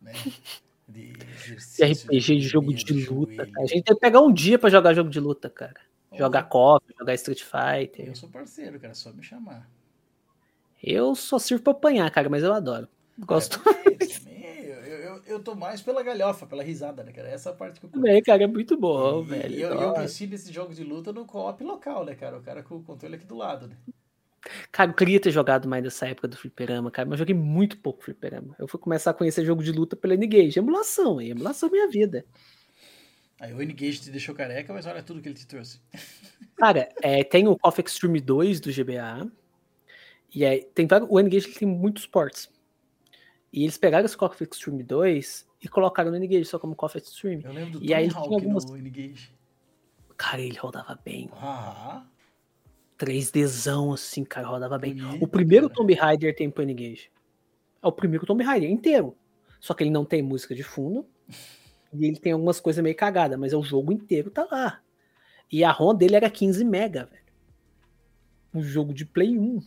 né? 0.00 0.12
De 0.88 1.12
De 1.12 1.24
exercício. 1.32 1.86
RPG 2.10 2.36
de 2.36 2.40
jogo 2.40 2.74
de 2.74 2.84
do 2.84 3.14
luta. 3.14 3.48
A 3.56 3.60
gente 3.66 3.84
tem 3.84 3.94
que 3.94 4.00
pegar 4.00 4.20
um 4.20 4.32
dia 4.32 4.58
pra 4.58 4.68
jogar 4.68 4.92
jogo 4.92 5.08
de 5.08 5.20
luta, 5.20 5.48
cara. 5.48 5.80
Jogar 6.18 6.42
KOF, 6.42 6.84
jogar 6.98 7.14
Street 7.14 7.40
Fighter. 7.42 8.08
Eu 8.08 8.14
sou 8.16 8.28
parceiro, 8.28 8.78
cara, 8.80 8.90
é 8.90 8.94
só 8.94 9.12
me 9.12 9.22
chamar. 9.22 9.70
Eu 10.82 11.14
só 11.14 11.38
sirvo 11.38 11.62
pra 11.62 11.72
apanhar, 11.72 12.10
cara, 12.10 12.28
mas 12.28 12.42
eu 12.42 12.52
adoro. 12.52 12.88
Gosto 13.20 13.60
É, 13.86 13.91
eu, 15.26 15.42
tô 15.42 15.54
mais 15.54 15.80
pela 15.82 16.02
galhofa, 16.02 16.46
pela 16.46 16.62
risada, 16.62 17.02
né, 17.02 17.12
cara? 17.12 17.28
Essa 17.28 17.50
é 17.50 17.52
a 17.52 17.56
parte 17.56 17.80
que 17.80 17.86
eu 17.86 17.90
curto. 17.90 18.02
também, 18.02 18.22
cara. 18.22 18.44
É 18.44 18.46
muito 18.46 18.76
bom, 18.76 19.22
E- 19.22 19.26
velho. 19.26 19.54
E 19.54 19.60
eu, 19.60 19.70
eu 19.70 19.92
cresci 19.94 20.26
nesse 20.26 20.52
jogo 20.52 20.74
de 20.74 20.84
luta 20.84 21.12
no 21.12 21.24
co-op 21.24 21.62
local, 21.62 22.04
né, 22.04 22.14
cara? 22.14 22.38
O 22.38 22.42
cara 22.42 22.62
com 22.62 22.76
o 22.76 22.82
controle 22.82 23.16
aqui 23.16 23.26
do 23.26 23.36
lado, 23.36 23.66
né? 23.68 23.76
Cara, 24.70 24.90
eu 24.90 24.94
queria 24.94 25.20
ter 25.20 25.30
jogado 25.30 25.68
mais 25.68 25.84
dessa 25.84 26.06
época 26.06 26.26
do 26.26 26.36
fliperama, 26.36 26.90
cara, 26.90 27.08
mas 27.08 27.14
eu 27.14 27.18
joguei 27.18 27.34
muito 27.34 27.78
pouco 27.78 28.02
fliperama. 28.02 28.56
Eu 28.58 28.66
fui 28.66 28.80
começar 28.80 29.12
a 29.12 29.14
conhecer 29.14 29.44
jogo 29.44 29.62
de 29.62 29.70
luta 29.70 29.94
pela 29.94 30.14
N-Gage. 30.14 30.58
Emulação, 30.58 31.20
e 31.20 31.30
emulação 31.30 31.68
é 31.68 31.72
minha 31.72 31.88
vida. 31.88 32.24
Aí 33.38 33.52
o 33.52 33.62
N-Gage 33.62 34.00
te 34.00 34.10
deixou 34.10 34.34
careca, 34.34 34.72
mas 34.72 34.86
olha 34.86 35.02
tudo 35.02 35.20
que 35.20 35.28
ele 35.28 35.36
te 35.36 35.46
trouxe. 35.46 35.80
Cara, 36.56 36.88
é, 37.02 37.24
tem 37.24 37.48
o 37.48 37.56
KOF 37.56 37.82
Extreme 37.82 38.20
2 38.20 38.60
do 38.60 38.70
GBA. 38.70 39.30
E 40.34 40.44
aí, 40.44 40.64
tem 40.74 40.86
vários, 40.86 41.10
o 41.10 41.20
N-Gage 41.20 41.48
tem 41.48 41.68
muitos 41.68 42.06
ports. 42.06 42.48
E 43.52 43.62
eles 43.64 43.76
pegaram 43.76 44.04
esse 44.06 44.16
KOF 44.16 44.42
Extreme 44.42 44.82
2 44.82 45.46
e 45.62 45.68
colocaram 45.68 46.10
no 46.10 46.16
N-Gage 46.16 46.46
só 46.46 46.58
como 46.58 46.74
KOF 46.74 46.96
Extreme. 46.96 47.44
Eu 47.44 47.52
lembro 47.52 47.78
do 47.78 47.84
E 47.84 47.88
Tony 47.88 48.08
Hawk 48.14 48.34
algumas- 48.34 48.64
no 48.64 48.76
N-Gage. 48.76 49.30
Cara, 50.16 50.40
ele 50.40 50.56
rodava 50.56 50.98
bem. 51.04 51.28
Ah, 51.34 52.06
3Dzão, 52.98 53.92
assim, 53.92 54.24
cara, 54.24 54.46
rodava 54.46 54.78
bem. 54.78 54.94
Bonito, 54.94 55.24
o 55.24 55.28
primeiro 55.28 55.68
cara. 55.68 55.76
Tomb 55.76 55.94
Raider 55.94 56.34
tem 56.34 56.50
pro 56.50 56.62
N-Gage. 56.62 57.10
É 57.82 57.86
o 57.86 57.92
primeiro 57.92 58.24
Tomb 58.24 58.42
Raider 58.44 58.70
inteiro. 58.70 59.16
Só 59.60 59.74
que 59.74 59.82
ele 59.82 59.90
não 59.90 60.04
tem 60.04 60.22
música 60.22 60.54
de 60.54 60.62
fundo. 60.62 61.06
e 61.92 62.06
ele 62.06 62.18
tem 62.18 62.32
algumas 62.32 62.60
coisas 62.60 62.82
meio 62.82 62.96
cagadas, 62.96 63.38
mas 63.38 63.52
é 63.52 63.56
o 63.56 63.62
jogo 63.62 63.92
inteiro 63.92 64.30
tá 64.30 64.46
lá. 64.50 64.80
E 65.50 65.62
a 65.64 65.70
ROM 65.70 65.94
dele 65.94 66.16
era 66.16 66.30
15 66.30 66.64
mega, 66.64 67.04
velho. 67.04 67.22
Um 68.54 68.62
jogo 68.62 68.94
de 68.94 69.04
Play 69.04 69.38
1. 69.38 69.60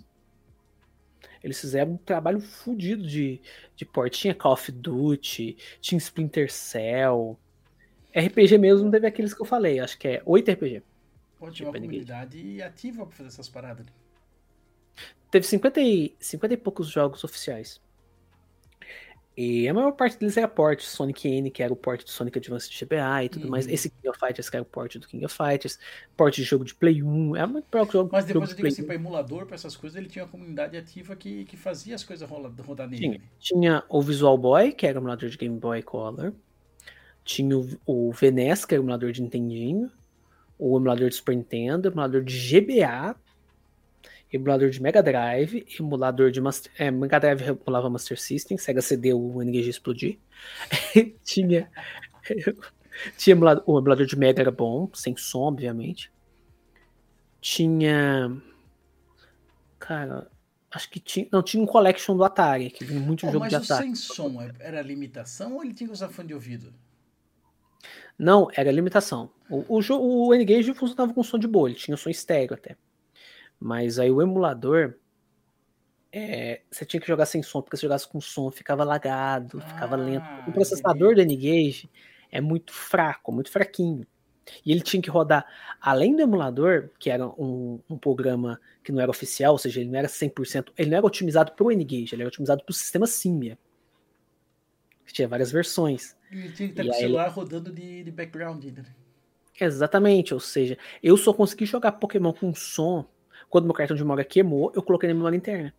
Eles 1.45 1.61
fizeram 1.61 1.91
um 1.91 1.97
trabalho 1.97 2.41
fodido 2.41 3.05
de, 3.05 3.39
de 3.75 3.85
port. 3.85 4.11
Tinha 4.11 4.33
Call 4.33 4.53
of 4.53 4.71
Duty, 4.71 5.55
tinha 5.79 5.99
Splinter 5.99 6.51
Cell. 6.51 7.37
RPG 8.17 8.57
mesmo 8.57 8.89
teve 8.89 9.05
aqueles 9.05 9.31
que 9.31 9.43
eu 9.43 9.45
falei, 9.45 9.79
acho 9.79 9.95
que 9.99 10.07
é 10.07 10.23
8 10.25 10.51
RPG. 10.53 10.81
Pô, 11.37 11.51
tinha 11.51 11.69
uma 11.69 11.79
comunidade 11.79 12.59
ativa 12.63 13.05
pra 13.05 13.15
fazer 13.15 13.29
essas 13.29 13.47
paradas. 13.47 13.85
Teve 15.29 15.45
50 15.45 15.81
e, 15.81 16.15
50 16.19 16.55
e 16.55 16.57
poucos 16.57 16.87
jogos 16.87 17.23
oficiais. 17.23 17.79
E 19.37 19.67
a 19.67 19.73
maior 19.73 19.91
parte 19.91 20.17
deles 20.17 20.37
era 20.37 20.47
port, 20.47 20.81
Sonic 20.81 21.27
N, 21.27 21.51
que 21.51 21.61
era 21.61 21.73
o 21.73 21.75
port 21.75 22.05
do 22.05 22.09
Sonic 22.09 22.37
Advance 22.37 22.69
de 22.69 22.85
GBA 22.85 23.25
e 23.25 23.29
tudo 23.29 23.43
uhum. 23.43 23.51
mais. 23.51 23.67
Esse 23.67 23.89
King 23.89 24.07
of 24.07 24.17
Fighters, 24.17 24.49
que 24.49 24.55
era 24.55 24.63
o 24.63 24.65
port 24.65 24.95
do 24.97 25.05
King 25.07 25.25
of 25.25 25.35
Fighters. 25.35 25.77
Port 26.15 26.33
de 26.33 26.43
jogo 26.43 26.63
de 26.63 26.73
Play 26.73 27.03
1. 27.03 27.35
É 27.35 27.45
muito 27.45 27.67
próprio 27.69 27.91
jogo 27.91 28.09
Mas 28.13 28.25
depois 28.25 28.49
jogo 28.49 28.53
eu 28.53 28.55
digo 28.63 28.67
assim, 28.69 28.85
pra 28.85 28.95
emulador, 28.95 29.45
pra 29.45 29.55
essas 29.55 29.75
coisas, 29.75 29.97
ele 29.97 30.07
tinha 30.07 30.23
uma 30.23 30.31
comunidade 30.31 30.77
ativa 30.77 31.17
que, 31.17 31.43
que 31.45 31.57
fazia 31.57 31.95
as 31.95 32.03
coisas 32.03 32.27
rodar, 32.29 32.65
rodar 32.65 32.87
nele. 32.87 33.01
Tinha, 33.01 33.21
tinha 33.37 33.83
o 33.89 34.01
Visual 34.01 34.37
Boy, 34.37 34.71
que 34.71 34.87
era 34.87 34.97
o 34.97 35.01
emulador 35.01 35.29
de 35.29 35.37
Game 35.37 35.59
Boy 35.59 35.81
Color. 35.83 36.33
Tinha 37.25 37.57
o, 37.57 37.67
o 37.85 38.11
VNES, 38.13 38.63
que 38.63 38.73
era 38.73 38.81
o 38.81 38.85
emulador 38.85 39.11
de 39.11 39.21
Nintendinho. 39.21 39.91
O 40.57 40.77
emulador 40.77 41.09
de 41.09 41.15
Super 41.15 41.35
Nintendo, 41.35 41.89
o 41.89 41.91
emulador 41.91 42.23
de 42.23 42.33
GBA, 42.33 43.17
emulador 44.35 44.69
de 44.69 44.81
Mega 44.81 45.01
Drive, 45.01 45.65
emulador 45.79 46.31
de 46.31 46.41
Master, 46.41 46.71
é, 46.77 46.91
Mega 46.91 47.19
Drive 47.19 47.41
emulava 47.41 47.89
Master 47.89 48.19
System, 48.19 48.57
Sega 48.57 48.81
CD 48.81 49.13
o 49.13 49.41
NGG 49.41 49.69
explodir. 49.69 50.19
tinha 51.23 51.69
tinha 53.17 53.35
emulador, 53.35 53.63
o 53.65 53.79
emulador 53.79 54.05
de 54.05 54.17
Mega 54.17 54.41
era 54.41 54.51
bom, 54.51 54.89
sem 54.93 55.15
som, 55.15 55.41
obviamente. 55.41 56.11
Tinha 57.41 58.41
cara, 59.79 60.27
acho 60.71 60.89
que 60.89 60.99
tinha, 60.99 61.27
não 61.31 61.43
tinha 61.43 61.61
um 61.61 61.65
collection 61.65 62.17
do 62.17 62.23
Atari, 62.23 62.71
que 62.71 62.83
vinha 62.83 62.99
muito 62.99 63.27
oh, 63.27 63.31
jogo 63.31 63.47
de 63.47 63.55
Atari. 63.55 63.89
Mas 63.89 63.99
sem 63.99 64.15
som 64.15 64.41
é, 64.41 64.51
era 64.59 64.81
limitação 64.81 65.55
ou 65.55 65.63
ele 65.63 65.73
tinha 65.73 65.87
que 65.87 65.93
usar 65.93 66.09
fone 66.09 66.29
de 66.29 66.33
ouvido? 66.33 66.73
Não, 68.17 68.49
era 68.55 68.71
limitação. 68.71 69.29
O, 69.49 69.77
o, 69.77 70.27
o 70.27 70.33
N-Gage 70.33 70.73
funcionava 70.73 71.13
com 71.13 71.21
som 71.21 71.37
de 71.37 71.47
boa, 71.47 71.69
ele 71.69 71.77
tinha 71.77 71.95
som 71.97 72.09
estéreo 72.09 72.53
até. 72.53 72.75
Mas 73.59 73.99
aí 73.99 74.11
o 74.11 74.21
emulador, 74.21 74.95
é, 76.11 76.61
você 76.69 76.85
tinha 76.85 76.99
que 76.99 77.07
jogar 77.07 77.25
sem 77.25 77.41
som, 77.41 77.61
porque 77.61 77.77
se 77.77 77.83
jogasse 77.83 78.07
com 78.07 78.21
som 78.21 78.51
ficava 78.51 78.83
lagado, 78.83 79.59
ficava 79.61 79.95
ah, 79.95 79.99
lento. 79.99 80.25
O 80.47 80.53
processador 80.53 81.13
entendi. 81.13 81.35
do 81.35 81.43
N-Gage 81.43 81.89
é 82.31 82.41
muito 82.41 82.73
fraco, 82.73 83.31
muito 83.31 83.51
fraquinho. 83.51 84.05
E 84.63 84.71
ele 84.71 84.81
tinha 84.81 85.01
que 85.01 85.09
rodar, 85.09 85.45
além 85.81 86.15
do 86.15 86.21
emulador, 86.21 86.91
que 86.99 87.09
era 87.09 87.27
um, 87.27 87.81
um 87.89 87.97
programa 87.97 88.59
que 88.83 88.91
não 88.91 89.01
era 89.01 89.09
oficial, 89.09 89.53
ou 89.53 89.57
seja, 89.57 89.81
ele 89.81 89.89
não 89.89 89.97
era 89.97 90.07
100%, 90.07 90.71
ele 90.77 90.91
não 90.91 90.97
era 90.97 91.05
otimizado 91.05 91.51
para 91.53 91.65
o 91.65 91.71
N-Gage, 91.71 92.13
ele 92.13 92.21
era 92.21 92.27
otimizado 92.27 92.63
para 92.63 92.71
o 92.71 92.75
sistema 92.75 93.07
Simia. 93.07 93.57
Que 95.05 95.13
tinha 95.13 95.27
várias 95.27 95.51
versões. 95.51 96.15
E 96.31 96.39
ele 96.39 96.51
tinha 96.51 96.69
que 96.69 96.73
estar 96.73 96.83
com 96.83 96.89
o 96.89 96.93
celular 96.93 97.25
ele... 97.25 97.33
rodando 97.33 97.71
de, 97.71 98.03
de 98.03 98.11
background. 98.11 98.63
Né? 98.65 98.85
Exatamente, 99.59 100.33
ou 100.33 100.39
seja, 100.39 100.77
eu 101.01 101.17
só 101.17 101.33
consegui 101.33 101.65
jogar 101.65 101.93
Pokémon 101.93 102.33
com 102.33 102.53
som 102.53 103.05
quando 103.55 103.63
meu 103.63 103.73
cartão 103.73 103.95
de 103.95 104.03
memória 104.03 104.25
queimou, 104.25 104.69
eu 104.75 104.83
coloquei 104.83 105.07
na 105.07 105.15
memória 105.15 105.37
interna. 105.37 105.73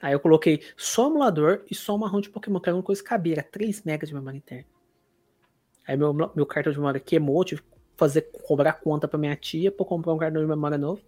Aí 0.00 0.14
eu 0.14 0.18
coloquei 0.18 0.62
só 0.74 1.08
emulador 1.08 1.62
e 1.70 1.74
só 1.74 1.94
uma 1.94 2.08
ROM 2.08 2.22
de 2.22 2.30
Pokémon, 2.30 2.58
que 2.58 2.70
era 2.70 2.74
uma 2.74 2.82
coisa 2.82 3.02
que 3.02 3.06
cabia, 3.06 3.34
era 3.34 3.42
3 3.42 3.82
MB 3.84 4.06
de 4.06 4.14
memória 4.14 4.38
interna. 4.38 4.64
Aí 5.86 5.94
meu, 5.94 6.14
meu 6.14 6.46
cartão 6.46 6.72
de 6.72 6.78
memória 6.78 6.98
queimou, 6.98 7.44
tive 7.44 7.60
que 7.60 7.68
fazer, 7.98 8.30
cobrar 8.46 8.72
conta 8.72 9.06
pra 9.06 9.18
minha 9.18 9.36
tia 9.36 9.70
pra 9.70 9.84
comprar 9.84 10.14
um 10.14 10.16
cartão 10.16 10.40
de 10.40 10.48
memória 10.48 10.78
novo. 10.78 11.02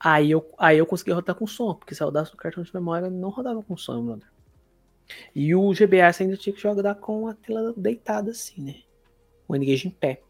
Aí 0.00 0.32
eu, 0.32 0.52
aí 0.58 0.78
eu 0.78 0.84
consegui 0.84 1.12
rodar 1.12 1.36
com 1.36 1.46
som, 1.46 1.72
porque 1.72 1.94
se 1.94 2.02
eu 2.02 2.08
rodasse 2.08 2.36
cartão 2.36 2.64
de 2.64 2.74
memória, 2.74 3.08
não 3.08 3.28
rodava 3.28 3.62
com 3.62 3.76
som 3.76 3.96
emulador. 3.96 4.28
E 5.32 5.54
o 5.54 5.72
GBS 5.72 6.20
ainda 6.20 6.36
tinha 6.36 6.52
que 6.52 6.60
jogar 6.60 6.96
com 6.96 7.28
a 7.28 7.34
tela 7.34 7.72
deitada 7.76 8.32
assim, 8.32 8.60
né? 8.60 8.74
O 9.46 9.54
Engage 9.54 9.86
em 9.86 9.92
pé. 9.92 10.20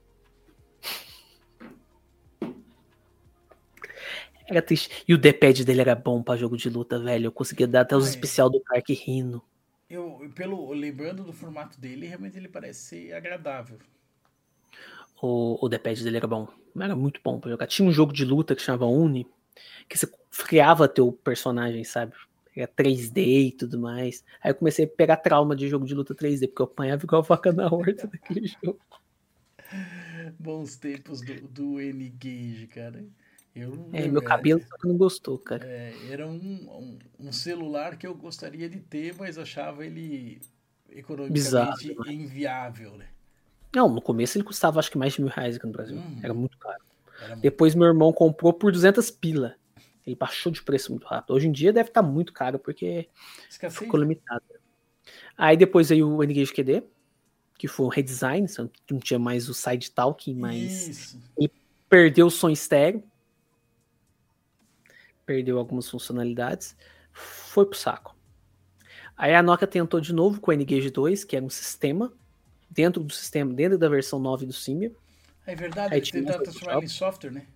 Era 4.48 4.62
triste. 4.62 5.04
E 5.06 5.12
o 5.12 5.18
D-pad 5.18 5.64
dele 5.64 5.82
era 5.82 5.94
bom 5.94 6.22
pra 6.22 6.36
jogo 6.36 6.56
de 6.56 6.70
luta, 6.70 6.98
velho. 6.98 7.26
Eu 7.26 7.32
conseguia 7.32 7.68
dar 7.68 7.82
até 7.82 7.94
os 7.94 8.06
é. 8.06 8.10
especial 8.10 8.48
do 8.48 8.60
parque 8.60 8.94
rindo. 8.94 9.42
Eu, 9.90 10.30
pelo, 10.34 10.72
lembrando 10.72 11.22
do 11.22 11.32
formato 11.32 11.78
dele, 11.78 12.06
realmente 12.06 12.36
ele 12.36 12.48
parece 12.48 12.80
ser 12.80 13.12
agradável. 13.12 13.78
O, 15.20 15.64
o 15.64 15.68
D-pad 15.68 16.02
dele 16.02 16.16
era 16.16 16.26
bom. 16.26 16.48
Era 16.78 16.96
muito 16.96 17.20
bom 17.22 17.38
pra 17.38 17.50
jogar. 17.50 17.66
Tinha 17.66 17.86
um 17.86 17.92
jogo 17.92 18.12
de 18.12 18.24
luta 18.24 18.54
que 18.54 18.62
chamava 18.62 18.86
Uni, 18.86 19.26
que 19.88 19.98
você 19.98 20.08
criava 20.46 20.88
teu 20.88 21.12
personagem, 21.12 21.84
sabe? 21.84 22.14
Era 22.56 22.68
3D 22.68 23.48
e 23.48 23.52
tudo 23.52 23.78
mais. 23.78 24.24
Aí 24.42 24.50
eu 24.50 24.54
comecei 24.54 24.84
a 24.84 24.88
pegar 24.88 25.18
trauma 25.18 25.54
de 25.54 25.68
jogo 25.68 25.86
de 25.86 25.94
luta 25.94 26.14
3D, 26.14 26.48
porque 26.48 26.62
eu 26.62 26.66
apanhava 26.66 27.04
igual 27.04 27.22
a 27.22 27.24
vaca 27.24 27.52
na 27.52 27.66
horta 27.66 28.06
daquele 28.06 28.46
jogo. 28.46 28.80
Bons 30.38 30.76
tempos 30.76 31.20
do, 31.20 31.48
do 31.48 31.80
N-Gage, 31.80 32.66
cara. 32.68 33.04
Eu, 33.58 33.88
é, 33.92 34.06
meu 34.06 34.22
cabelo 34.22 34.60
só 34.60 34.76
que 34.76 34.86
não 34.86 34.96
gostou, 34.96 35.36
cara. 35.36 35.66
É, 35.66 35.92
era 36.08 36.26
um, 36.28 36.32
um, 36.32 36.98
um, 37.26 37.32
celular 37.32 37.96
que 37.96 38.06
eu 38.06 38.14
gostaria 38.14 38.68
de 38.68 38.78
ter, 38.78 39.16
mas 39.18 39.36
achava 39.36 39.84
ele 39.84 40.40
economicamente 40.88 41.32
Bizarro, 41.32 42.10
inviável, 42.10 42.96
né? 42.96 43.08
Não, 43.74 43.88
no 43.88 44.00
começo 44.00 44.38
ele 44.38 44.44
custava 44.44 44.78
acho 44.78 44.90
que 44.92 44.96
mais 44.96 45.14
de 45.14 45.20
mil 45.20 45.30
reais 45.30 45.56
aqui 45.56 45.66
no 45.66 45.72
Brasil. 45.72 45.96
Hum, 45.96 46.20
era 46.22 46.32
muito 46.32 46.56
caro. 46.56 46.82
Era 47.20 47.34
Depois 47.36 47.74
muito... 47.74 47.82
meu 47.82 47.92
irmão 47.92 48.12
comprou 48.12 48.52
por 48.52 48.70
200 48.70 49.10
pila. 49.10 49.56
Ele 50.06 50.14
baixou 50.14 50.52
de 50.52 50.62
preço 50.62 50.92
muito 50.92 51.06
rápido. 51.06 51.34
Hoje 51.34 51.48
em 51.48 51.52
dia 51.52 51.72
deve 51.72 51.88
estar 51.90 52.02
tá 52.02 52.08
muito 52.08 52.32
caro 52.32 52.60
porque 52.60 53.08
ficou 53.70 53.98
limitado. 53.98 54.44
Aí 55.36 55.56
depois 55.56 55.88
veio 55.88 56.08
o 56.08 56.22
N-Gage 56.22 56.52
QD, 56.52 56.84
que 57.58 57.66
foi 57.66 57.86
um 57.86 57.90
redesign, 57.90 58.46
não 58.88 59.00
tinha 59.00 59.18
mais 59.18 59.48
o 59.48 59.54
side 59.54 59.90
talking, 59.90 60.34
mas 60.34 60.88
Isso. 60.88 61.20
ele 61.36 61.50
perdeu 61.88 62.26
o 62.26 62.30
som 62.30 62.48
estéreo 62.48 63.02
perdeu 65.28 65.58
algumas 65.58 65.90
funcionalidades, 65.90 66.74
foi 67.12 67.66
pro 67.66 67.76
saco. 67.76 68.16
Aí 69.14 69.34
a 69.34 69.42
Nokia 69.42 69.66
tentou 69.66 70.00
de 70.00 70.14
novo 70.14 70.40
com 70.40 70.50
o 70.50 70.54
N-Gage 70.54 70.90
2, 70.90 71.22
que 71.22 71.36
era 71.36 71.44
um 71.44 71.50
sistema 71.50 72.10
dentro 72.70 73.04
do 73.04 73.12
sistema, 73.12 73.52
dentro 73.52 73.76
da 73.76 73.90
versão 73.90 74.18
9 74.18 74.46
do 74.46 74.54
Simia. 74.54 74.90
É 75.46 75.54
verdade, 75.54 75.94
Aí, 75.94 76.00
tentaram 76.00 76.42
transformar 76.42 76.82
em 76.82 76.88
software, 76.88 77.30
né? 77.30 77.46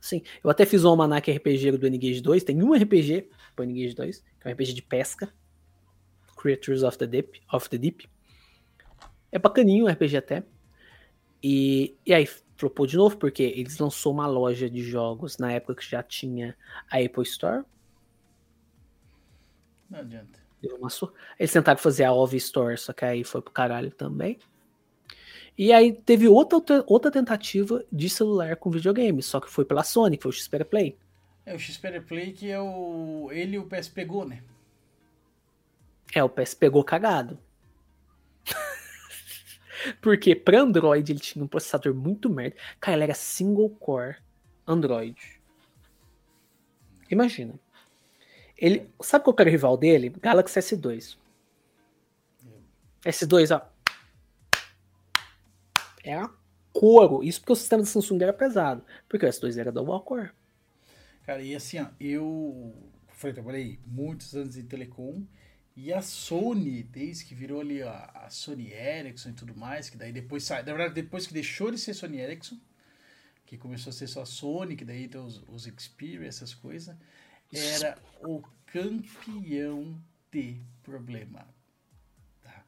Sim, 0.00 0.22
eu 0.42 0.48
até 0.48 0.64
fiz 0.64 0.86
um 0.86 0.88
almanac 0.88 1.30
RPG 1.30 1.72
do 1.72 1.86
N-Gage 1.86 2.22
2, 2.22 2.44
tem 2.44 2.62
um 2.62 2.72
RPG 2.72 3.28
pro 3.54 3.64
N-Gage 3.64 3.94
2, 3.94 4.24
que 4.40 4.48
é 4.48 4.48
um 4.48 4.52
RPG 4.54 4.72
de 4.72 4.82
pesca, 4.82 5.30
Creatures 6.34 6.82
of 6.82 6.96
the 6.96 7.06
Deep, 7.06 7.42
of 7.52 7.68
the 7.68 7.76
Deep. 7.76 8.08
É 9.30 9.38
bacaninho 9.38 9.84
o 9.84 9.88
RPG 9.88 10.16
até. 10.16 10.42
E, 11.42 11.94
e 12.06 12.14
aí 12.14 12.26
flopou 12.56 12.86
de 12.86 12.96
novo, 12.96 13.16
porque 13.16 13.42
eles 13.42 13.78
lançou 13.78 14.12
uma 14.12 14.26
loja 14.26 14.68
de 14.68 14.82
jogos 14.82 15.38
na 15.38 15.52
época 15.52 15.76
que 15.76 15.88
já 15.88 16.02
tinha 16.02 16.56
a 16.90 16.98
Apple 16.98 17.22
Store. 17.22 17.64
Não 19.88 20.00
adianta. 20.00 20.46
Eles 21.38 21.52
tentaram 21.52 21.78
fazer 21.78 22.04
a 22.04 22.12
OV 22.12 22.36
Store, 22.36 22.76
só 22.76 22.92
que 22.92 23.04
aí 23.04 23.22
foi 23.22 23.40
pro 23.40 23.52
caralho 23.52 23.90
também. 23.90 24.38
E 25.56 25.72
aí 25.72 25.92
teve 25.92 26.28
outra, 26.28 26.84
outra 26.86 27.10
tentativa 27.10 27.84
de 27.90 28.10
celular 28.10 28.56
com 28.56 28.70
videogame, 28.70 29.22
só 29.22 29.40
que 29.40 29.50
foi 29.50 29.64
pela 29.64 29.82
Sony, 29.82 30.16
que 30.16 30.22
foi 30.22 30.30
o 30.30 30.34
Xperia 30.34 30.66
Play. 30.66 30.96
É, 31.46 31.54
o 31.54 31.58
Xperia 31.58 32.02
Play 32.02 32.32
que 32.32 32.50
é 32.50 32.60
o... 32.60 33.28
ele 33.30 33.56
e 33.56 33.58
o 33.58 33.64
PS 33.64 33.88
pegou, 33.88 34.26
né? 34.26 34.42
É, 36.14 36.22
o 36.22 36.28
PS 36.28 36.54
pegou 36.54 36.84
cagado. 36.84 37.38
Porque 40.00 40.34
para 40.34 40.60
Android 40.60 41.12
ele 41.12 41.20
tinha 41.20 41.44
um 41.44 41.48
processador 41.48 41.94
muito 41.94 42.28
merda. 42.30 42.56
Cara, 42.80 42.96
ele 42.96 43.04
era 43.04 43.14
single 43.14 43.70
core 43.70 44.16
Android. 44.66 45.16
Imagina. 47.10 47.54
Ele, 48.56 48.90
sabe 49.00 49.24
qual 49.24 49.36
era 49.38 49.48
o 49.48 49.52
rival 49.52 49.76
dele? 49.76 50.10
Galaxy 50.20 50.58
S2. 50.58 51.16
S2, 53.04 53.54
ó. 53.54 53.66
É 56.02 56.14
a 56.14 56.30
couro. 56.72 57.22
Isso 57.22 57.40
porque 57.40 57.52
o 57.52 57.56
sistema 57.56 57.82
da 57.82 57.88
Samsung 57.88 58.22
era 58.22 58.32
pesado. 58.32 58.84
Porque 59.08 59.24
o 59.24 59.28
S2 59.28 59.58
era 59.58 59.70
dual 59.70 60.00
core. 60.02 60.30
Cara, 61.24 61.42
e 61.42 61.54
assim, 61.54 61.80
ó, 61.80 61.86
eu, 62.00 62.74
eu 63.22 63.34
trabalhei 63.34 63.78
muitos 63.86 64.34
anos 64.34 64.56
em 64.56 64.64
telecom 64.64 65.22
e 65.76 65.92
a 65.92 66.00
Sony, 66.00 66.82
desde 66.82 67.26
que 67.26 67.34
virou 67.34 67.60
ali 67.60 67.82
a, 67.82 68.10
a, 68.14 68.30
Sony 68.30 68.72
Ericsson 68.72 69.28
e 69.28 69.32
tudo 69.34 69.54
mais, 69.54 69.90
que 69.90 69.98
daí 69.98 70.10
depois 70.10 70.42
sai. 70.42 70.62
Na 70.62 70.72
verdade, 70.72 70.94
depois 70.94 71.26
que 71.26 71.34
deixou 71.34 71.70
de 71.70 71.76
ser 71.76 71.92
Sony 71.92 72.18
Ericsson, 72.18 72.58
que 73.44 73.58
começou 73.58 73.90
a 73.90 73.92
ser 73.92 74.06
só 74.06 74.22
a 74.22 74.26
Sony, 74.26 74.74
que 74.74 74.86
daí 74.86 75.06
tem 75.06 75.20
os, 75.20 75.42
os 75.48 75.64
Xperia, 75.64 76.26
essas 76.26 76.54
coisas, 76.54 76.96
era 77.52 77.98
o 78.22 78.42
campeão 78.72 80.02
de 80.32 80.58
problema. 80.82 81.46
Tá? 82.42 82.64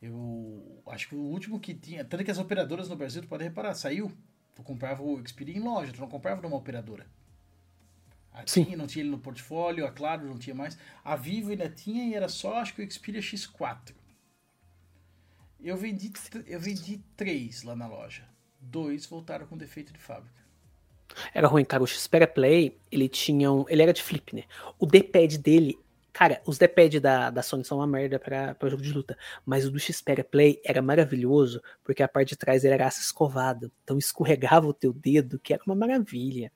Eu 0.00 0.82
acho 0.86 1.10
que 1.10 1.14
o 1.14 1.20
último 1.20 1.60
que 1.60 1.74
tinha. 1.74 2.02
Tanto 2.02 2.24
que 2.24 2.30
as 2.30 2.38
operadoras 2.38 2.88
no 2.88 2.96
Brasil, 2.96 3.20
tu 3.20 3.28
pode 3.28 3.44
reparar, 3.44 3.74
saiu. 3.74 4.10
Tu 4.54 4.62
comprava 4.62 5.02
o 5.02 5.22
Xperia 5.26 5.56
em 5.56 5.60
loja, 5.60 5.92
tu 5.92 6.00
não 6.00 6.08
comprava 6.08 6.40
numa 6.40 6.56
operadora. 6.56 7.06
A 8.38 8.46
Sim. 8.46 8.64
TIM 8.64 8.76
não 8.76 8.86
tinha 8.86 9.02
ele 9.02 9.10
no 9.10 9.18
portfólio, 9.18 9.84
a 9.84 9.90
Claro 9.90 10.24
não 10.24 10.38
tinha 10.38 10.54
mais. 10.54 10.78
A 11.04 11.16
Vivo 11.16 11.50
ainda 11.50 11.68
tinha 11.68 12.04
e 12.04 12.14
era 12.14 12.28
só, 12.28 12.58
acho 12.58 12.72
que 12.72 12.82
o 12.82 12.90
Xperia 12.90 13.20
X4. 13.20 13.92
Eu 15.60 15.76
vendi, 15.76 16.12
eu 16.46 16.60
vendi 16.60 17.02
três 17.16 17.64
lá 17.64 17.74
na 17.74 17.88
loja. 17.88 18.22
Dois 18.60 19.06
voltaram 19.06 19.44
com 19.46 19.56
defeito 19.56 19.92
de 19.92 19.98
fábrica. 19.98 20.38
Era 21.34 21.48
ruim, 21.48 21.64
cara. 21.64 21.82
O 21.82 21.86
Xperia 21.86 22.28
Play, 22.28 22.78
ele 22.92 23.08
tinha 23.08 23.50
um. 23.50 23.64
Ele 23.68 23.82
era 23.82 23.92
de 23.92 24.02
flip, 24.02 24.36
né? 24.36 24.44
O 24.78 24.86
D-pad 24.86 25.36
dele. 25.38 25.76
Cara, 26.12 26.40
os 26.46 26.58
D-pad 26.58 27.00
da, 27.00 27.30
da 27.30 27.42
Sony 27.42 27.64
são 27.64 27.78
uma 27.78 27.86
merda 27.86 28.20
pra 28.20 28.54
jogo 28.68 28.82
de 28.82 28.92
luta. 28.92 29.18
Mas 29.44 29.64
o 29.64 29.70
do 29.70 29.80
Xperia 29.80 30.22
Play 30.22 30.60
era 30.64 30.80
maravilhoso, 30.80 31.60
porque 31.82 32.04
a 32.04 32.08
parte 32.08 32.30
de 32.30 32.36
trás 32.36 32.64
era 32.64 32.86
aço 32.86 33.00
escovado. 33.00 33.72
Então 33.82 33.98
escorregava 33.98 34.66
o 34.68 34.74
teu 34.74 34.92
dedo, 34.92 35.40
que 35.40 35.52
era 35.52 35.62
uma 35.66 35.74
maravilha. 35.74 36.52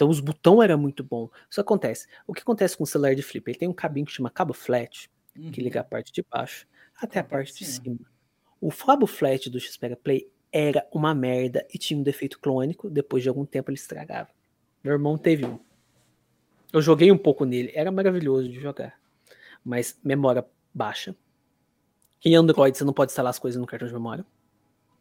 Então 0.00 0.08
os 0.08 0.18
botões 0.18 0.64
era 0.64 0.78
muito 0.78 1.04
bom. 1.04 1.28
Isso 1.50 1.60
acontece. 1.60 2.06
O 2.26 2.32
que 2.32 2.40
acontece 2.40 2.74
com 2.74 2.84
o 2.84 2.86
celular 2.86 3.14
de 3.14 3.20
flip? 3.20 3.50
Ele 3.50 3.58
tem 3.58 3.68
um 3.68 3.72
cabinho 3.74 4.06
que 4.06 4.12
chama 4.12 4.30
cabo 4.30 4.54
flat, 4.54 5.10
Uhum. 5.36 5.50
que 5.50 5.60
liga 5.60 5.80
a 5.80 5.84
parte 5.84 6.10
de 6.10 6.22
baixo 6.22 6.66
até 6.96 7.20
a 7.20 7.24
parte 7.24 7.52
de 7.52 7.66
cima. 7.66 7.84
cima. 7.84 8.10
O 8.58 8.72
cabo 8.72 9.06
flat 9.06 9.50
do 9.50 9.60
Xperia 9.60 9.98
Play 9.98 10.26
era 10.50 10.88
uma 10.90 11.14
merda 11.14 11.66
e 11.72 11.76
tinha 11.76 12.00
um 12.00 12.02
defeito 12.02 12.40
clônico. 12.40 12.88
Depois 12.88 13.22
de 13.22 13.28
algum 13.28 13.44
tempo 13.44 13.70
ele 13.70 13.76
estragava. 13.76 14.30
Meu 14.82 14.94
irmão 14.94 15.18
teve 15.18 15.44
um. 15.44 15.60
Eu 16.72 16.80
joguei 16.80 17.12
um 17.12 17.18
pouco 17.18 17.44
nele, 17.44 17.70
era 17.74 17.92
maravilhoso 17.92 18.48
de 18.48 18.58
jogar. 18.58 18.98
Mas 19.62 20.00
memória 20.02 20.46
baixa. 20.72 21.14
Em 22.24 22.34
Android 22.34 22.74
você 22.74 22.84
não 22.84 22.94
pode 22.94 23.12
instalar 23.12 23.28
as 23.28 23.38
coisas 23.38 23.60
no 23.60 23.66
cartão 23.66 23.86
de 23.86 23.92
memória. 23.92 24.24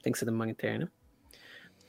Tem 0.03 0.11
que 0.11 0.19
ser 0.19 0.25
da 0.25 0.31
memória 0.33 0.51
interna. 0.51 0.91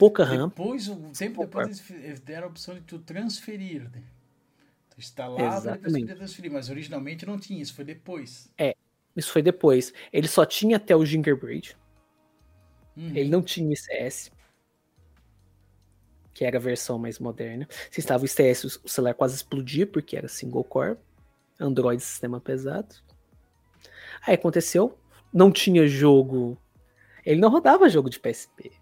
Pouca 0.00 0.24
RAM. 0.24 0.49
Depois, 0.49 0.88
um 0.88 1.12
tempo 1.12 1.42
Opa. 1.44 1.65
depois, 1.65 1.90
eles 1.90 2.20
deram 2.20 2.47
a 2.47 2.50
opção 2.50 2.74
de 2.74 2.81
tu 2.81 2.99
transferir, 3.00 3.83
né? 3.90 4.02
Tu 4.88 4.99
instalava 4.99 5.78
e 5.86 6.06
transferir, 6.06 6.50
mas 6.50 6.70
originalmente 6.70 7.26
não 7.26 7.38
tinha, 7.38 7.60
isso 7.60 7.74
foi 7.74 7.84
depois. 7.84 8.50
Isso 9.15 9.31
foi 9.31 9.42
depois. 9.42 9.92
Ele 10.10 10.26
só 10.26 10.47
tinha 10.47 10.78
até 10.78 10.97
o 10.97 11.04
Gingerbread. 11.04 11.76
Uhum. 12.97 13.15
Ele 13.15 13.28
não 13.28 13.42
tinha 13.42 13.68
o 13.68 13.72
ICS. 13.74 14.33
Que 16.33 16.47
era 16.47 16.56
a 16.56 16.60
versão 16.60 16.99
mais 16.99 17.18
moderna. 17.18 17.68
Se 17.90 18.00
estava 18.00 18.22
o 18.22 18.26
ICS, 18.26 18.81
o 18.83 18.88
celular 18.88 19.12
quase 19.12 19.34
explodia, 19.34 19.86
porque 19.86 20.16
era 20.16 20.28
single 20.28 20.65
core. 20.65 20.97
Android 21.58 22.02
sistema 22.02 22.40
pesado. 22.40 22.94
Aí 24.26 24.34
aconteceu. 24.34 24.99
Não 25.31 25.52
tinha 25.52 25.86
jogo. 25.86 26.56
Ele 27.22 27.38
não 27.38 27.50
rodava 27.50 27.86
jogo 27.90 28.08
de 28.08 28.18
PSP. 28.18 28.72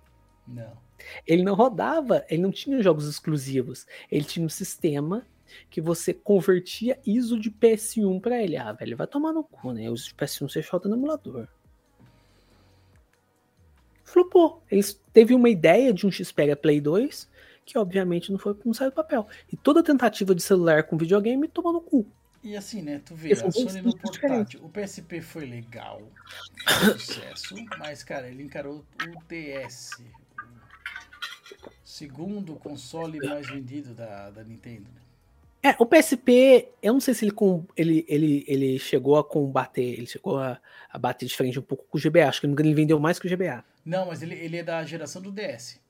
Não. 0.46 0.86
Ele 1.26 1.42
não 1.42 1.54
rodava, 1.54 2.24
ele 2.28 2.42
não 2.42 2.50
tinha 2.50 2.82
jogos 2.82 3.08
exclusivos. 3.08 3.86
Ele 4.10 4.24
tinha 4.24 4.44
um 4.44 4.48
sistema 4.48 5.26
que 5.70 5.80
você 5.80 6.12
convertia 6.12 6.98
ISO 7.06 7.38
de 7.38 7.50
PS1 7.50 8.20
pra 8.20 8.42
ele. 8.42 8.56
Ah, 8.56 8.72
velho, 8.72 8.96
vai 8.96 9.06
tomar 9.06 9.32
no 9.32 9.44
cu, 9.44 9.72
né? 9.72 9.90
Os 9.90 10.06
de 10.06 10.14
PS1 10.14 10.48
você 10.48 10.60
roda 10.60 10.88
no 10.88 10.96
emulador. 10.96 11.48
Flopou. 14.04 14.62
Eles 14.70 15.00
teve 15.12 15.34
uma 15.34 15.48
ideia 15.48 15.92
de 15.92 16.06
um 16.06 16.10
Xperia 16.10 16.56
Play 16.56 16.80
2 16.80 17.28
que 17.68 17.76
obviamente 17.76 18.32
não 18.32 18.38
foi 18.38 18.56
não 18.64 18.72
saiu 18.72 18.90
do 18.90 18.94
papel. 18.94 19.28
E 19.52 19.56
toda 19.56 19.82
tentativa 19.82 20.34
de 20.34 20.42
celular 20.42 20.84
com 20.84 20.96
videogame 20.96 21.46
tomou 21.46 21.74
no 21.74 21.82
cu. 21.82 22.06
E 22.42 22.56
assim, 22.56 22.80
né? 22.80 23.02
Tu 23.04 23.14
vê, 23.14 23.32
a 23.32 23.36
Sony 23.36 23.82
no 23.82 23.94
portátil. 23.94 24.64
O 24.64 24.70
PSP 24.70 25.20
foi 25.20 25.44
legal, 25.44 26.00
foi 26.66 26.98
sucesso, 26.98 27.54
mas, 27.78 28.02
cara, 28.02 28.28
ele 28.28 28.42
encarou 28.42 28.78
o 28.78 29.24
DS. 29.28 29.90
Segundo 31.98 32.54
console 32.54 33.18
mais 33.18 33.48
vendido 33.48 33.92
da, 33.92 34.30
da 34.30 34.44
Nintendo. 34.44 34.86
né? 34.94 35.00
É, 35.70 35.74
o 35.80 35.84
PSP, 35.84 36.68
eu 36.80 36.92
não 36.92 37.00
sei 37.00 37.12
se 37.12 37.24
ele, 37.24 37.32
com, 37.32 37.64
ele, 37.76 38.04
ele, 38.08 38.44
ele 38.46 38.78
chegou 38.78 39.16
a 39.16 39.24
combater, 39.24 39.82
ele 39.82 40.06
chegou 40.06 40.38
a, 40.38 40.60
a 40.88 40.96
bater 40.96 41.26
de 41.26 41.34
frente 41.36 41.58
um 41.58 41.62
pouco 41.62 41.84
com 41.90 41.98
o 41.98 42.00
GBA. 42.00 42.28
Acho 42.28 42.40
que 42.40 42.46
ele 42.46 42.72
vendeu 42.74 43.00
mais 43.00 43.18
que 43.18 43.26
o 43.26 43.30
GBA. 43.36 43.64
Não, 43.84 44.06
mas 44.06 44.22
ele, 44.22 44.36
ele 44.36 44.58
é 44.58 44.62
da 44.62 44.84
geração 44.84 45.20
do 45.20 45.32
DS. 45.32 45.80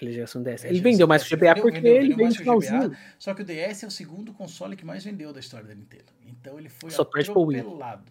Ele 0.00 0.10
é 0.12 0.14
geração 0.14 0.42
DS. 0.44 0.64
É, 0.64 0.68
Ele 0.68 0.80
vendeu 0.80 1.08
mais 1.08 1.24
que 1.24 1.34
o 1.34 1.36
GBA 1.36 1.48
Vendeu- 1.48 1.62
porque 1.64 1.80
vendeu- 1.80 1.96
ele 1.96 2.08
vendeu 2.10 2.24
mais 2.24 2.36
vende 2.36 2.44
que 2.44 2.48
o 2.50 2.54
GBA. 2.60 2.66
finalzinho. 2.68 2.96
Só 3.18 3.34
que 3.34 3.42
o 3.42 3.44
DS 3.44 3.82
é 3.82 3.86
o 3.88 3.90
segundo 3.90 4.32
console 4.32 4.76
que 4.76 4.84
mais 4.84 5.04
vendeu 5.04 5.32
da 5.32 5.40
história 5.40 5.66
da 5.66 5.74
Nintendo. 5.74 6.04
Então 6.26 6.56
ele 6.56 6.68
foi 6.68 6.90
Só 6.90 7.04
perde 7.04 7.32
pro 7.32 7.42
Wii. 7.42 7.58
atropelado. 7.60 8.04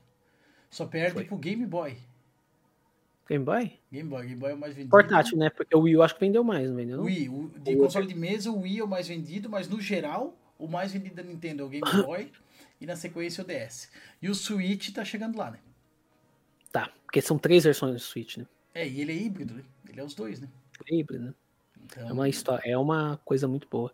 Só 0.69 0.85
perde 0.85 1.13
Foi. 1.13 1.23
pro 1.23 1.37
Game 1.37 1.65
Boy. 1.65 1.97
Game 3.29 3.45
Boy? 3.45 3.79
Game 3.91 4.09
Boy, 4.09 4.23
Game 4.25 4.39
Boy 4.39 4.51
é 4.51 4.53
o 4.55 4.57
mais 4.57 4.73
vendido. 4.73 4.89
Portátil, 4.91 5.37
né? 5.37 5.49
Porque 5.49 5.75
o 5.75 5.81
Wii 5.81 5.93
eu 5.93 6.01
acho 6.03 6.15
que 6.15 6.19
vendeu 6.21 6.43
mais, 6.43 6.67
não 6.69 6.75
vendeu? 6.75 7.01
Wii, 7.03 7.29
o- 7.29 7.51
de 7.59 7.75
O- 7.75 7.77
console 7.79 8.07
de 8.07 8.15
mesa, 8.15 8.49
o 8.51 8.61
Wii 8.61 8.79
é 8.79 8.83
o 8.83 8.87
mais 8.87 9.07
vendido, 9.07 9.49
mas 9.49 9.67
no 9.67 9.79
geral, 9.79 10.35
o 10.57 10.67
mais 10.67 10.91
vendido 10.91 11.15
da 11.15 11.23
Nintendo 11.23 11.61
é 11.63 11.65
o 11.65 11.69
Game 11.69 11.81
Boy 12.11 12.31
e 12.81 12.85
na 12.85 12.95
sequência 12.95 13.43
o 13.43 13.47
DS. 13.47 13.89
E 14.21 14.29
o 14.29 14.33
Switch 14.35 14.91
tá 14.91 15.05
chegando 15.05 15.37
lá, 15.37 15.51
né? 15.51 15.59
Tá, 16.71 16.91
porque 17.03 17.21
são 17.21 17.37
três 17.37 17.63
versões 17.63 17.93
do 17.93 17.99
Switch, 17.99 18.37
né? 18.37 18.45
É, 18.73 18.87
e 18.87 19.01
ele 19.01 19.11
é 19.11 19.15
híbrido, 19.15 19.53
né? 19.53 19.63
Ele 19.89 19.99
é 19.99 20.03
os 20.03 20.13
dois, 20.13 20.39
né? 20.39 20.47
É 20.89 20.95
híbrido, 20.95 21.25
né? 21.25 21.33
Então, 21.85 22.09
É 22.09 22.13
uma 22.13 22.29
história, 22.29 22.69
é 22.69 22.77
uma 22.77 23.19
coisa 23.25 23.47
muito 23.47 23.67
boa. 23.69 23.91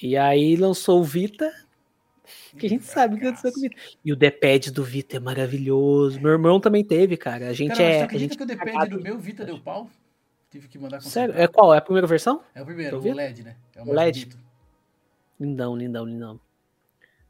E 0.00 0.16
aí 0.16 0.56
lançou 0.56 1.00
o 1.00 1.04
Vita, 1.04 1.52
que 2.58 2.66
a 2.66 2.68
gente 2.68 2.84
sabe 2.84 3.14
o 3.14 3.18
que 3.18 3.26
aconteceu 3.26 3.52
com 3.52 3.58
o 3.58 3.62
Vita. 3.62 3.76
E 4.04 4.12
o 4.12 4.16
D-pad 4.16 4.70
do 4.70 4.84
Vita 4.84 5.16
é 5.16 5.20
maravilhoso. 5.20 6.20
Meu 6.20 6.32
irmão 6.32 6.60
também 6.60 6.84
teve, 6.84 7.16
cara. 7.16 7.48
A 7.48 7.52
gente 7.52 7.70
Cara, 7.76 7.82
é. 7.82 8.00
A 8.02 8.04
acredita 8.04 8.34
gente 8.34 8.38
que 8.38 8.42
o 8.44 8.46
D-pad 8.46 8.72
cagado. 8.72 8.96
do 8.98 9.02
meu 9.02 9.18
Vita 9.18 9.44
deu 9.44 9.58
pau? 9.58 9.90
Tive 10.50 10.68
que 10.68 10.78
mandar 10.78 11.00
Sério? 11.00 11.32
consertar. 11.32 11.42
É 11.44 11.46
qual? 11.52 11.74
É 11.74 11.78
a 11.78 11.80
primeira 11.80 12.06
versão? 12.06 12.42
É 12.54 12.60
o 12.62 12.64
primeiro, 12.64 12.98
o? 13.00 13.12
LED, 13.14 13.42
né? 13.42 13.56
É 13.74 13.82
o 13.82 13.88
O 13.88 13.92
LED? 13.92 14.26
bonito. 14.26 14.42
Lindão, 15.40 15.76
lindão, 15.76 16.04
lindão. 16.04 16.40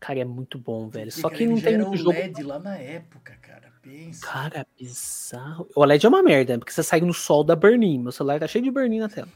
Cara, 0.00 0.18
é 0.18 0.24
muito 0.24 0.58
bom, 0.58 0.88
velho. 0.88 1.06
Porque, 1.06 1.20
Só 1.20 1.28
cara, 1.28 1.38
que 1.38 1.44
ele 1.44 1.52
não 1.54 1.60
tem 1.60 1.78
muito 1.78 1.92
o 1.92 1.96
jogo. 1.96 2.10
LED 2.10 2.42
lá 2.42 2.58
na 2.58 2.76
época, 2.76 3.36
cara. 3.40 3.70
Pensa. 3.82 4.24
Cara, 4.26 4.66
bizarro. 4.78 5.68
O 5.74 5.80
OLED 5.80 6.06
é 6.06 6.08
uma 6.08 6.22
merda, 6.22 6.56
porque 6.58 6.72
você 6.72 6.82
sai 6.84 7.00
no 7.00 7.12
sol 7.12 7.42
da 7.42 7.56
burn-in. 7.56 7.98
Meu 7.98 8.12
celular 8.12 8.38
tá 8.38 8.46
cheio 8.46 8.62
de 8.62 8.70
burn-in 8.70 9.00
na 9.00 9.08
tela. 9.08 9.28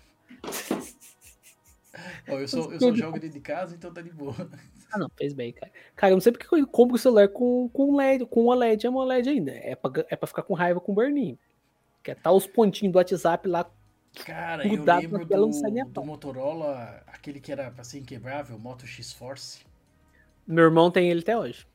Ó, 2.28 2.38
eu 2.38 2.48
sou, 2.48 2.72
eu 2.72 2.80
sou 2.80 2.94
jogo 2.94 3.18
dentro 3.18 3.30
de 3.30 3.40
casa, 3.40 3.74
então 3.74 3.92
tá 3.92 4.02
de 4.02 4.12
boa. 4.12 4.34
Ah, 4.92 4.98
não, 4.98 5.10
fez 5.18 5.34
bem, 5.34 5.52
cara. 5.52 5.72
Cara, 5.96 6.12
eu 6.12 6.14
não 6.14 6.20
sei 6.20 6.30
porque 6.30 6.46
eu 6.54 6.64
compro 6.64 6.94
o 6.94 6.98
celular 6.98 7.26
com, 7.28 7.68
com 7.70 7.96
LED, 7.96 8.24
com 8.26 8.46
OLED, 8.46 8.86
é 8.86 8.88
uma 8.88 9.00
OLED 9.00 9.28
ainda. 9.28 9.50
É 9.50 9.74
pra, 9.74 9.90
é 10.08 10.14
pra 10.14 10.28
ficar 10.28 10.44
com 10.44 10.54
raiva 10.54 10.80
com 10.80 10.94
burn-in. 10.94 11.36
Quer 12.04 12.14
tá 12.14 12.30
os 12.30 12.46
pontinhos 12.46 12.92
do 12.92 12.96
WhatsApp 12.96 13.48
lá. 13.48 13.68
Cara, 14.24 14.64
eu 14.64 14.84
lembro 14.84 15.26
do, 15.26 15.50
do. 15.86 16.04
Motorola, 16.04 17.02
aquele 17.08 17.40
que 17.40 17.50
era 17.50 17.68
pra 17.72 17.82
ser 17.82 17.98
inquebrável, 17.98 18.56
Moto 18.56 18.86
X-Force. 18.86 19.66
Meu 20.46 20.64
irmão 20.64 20.88
tem 20.88 21.10
ele 21.10 21.20
até 21.20 21.36
hoje. 21.36 21.66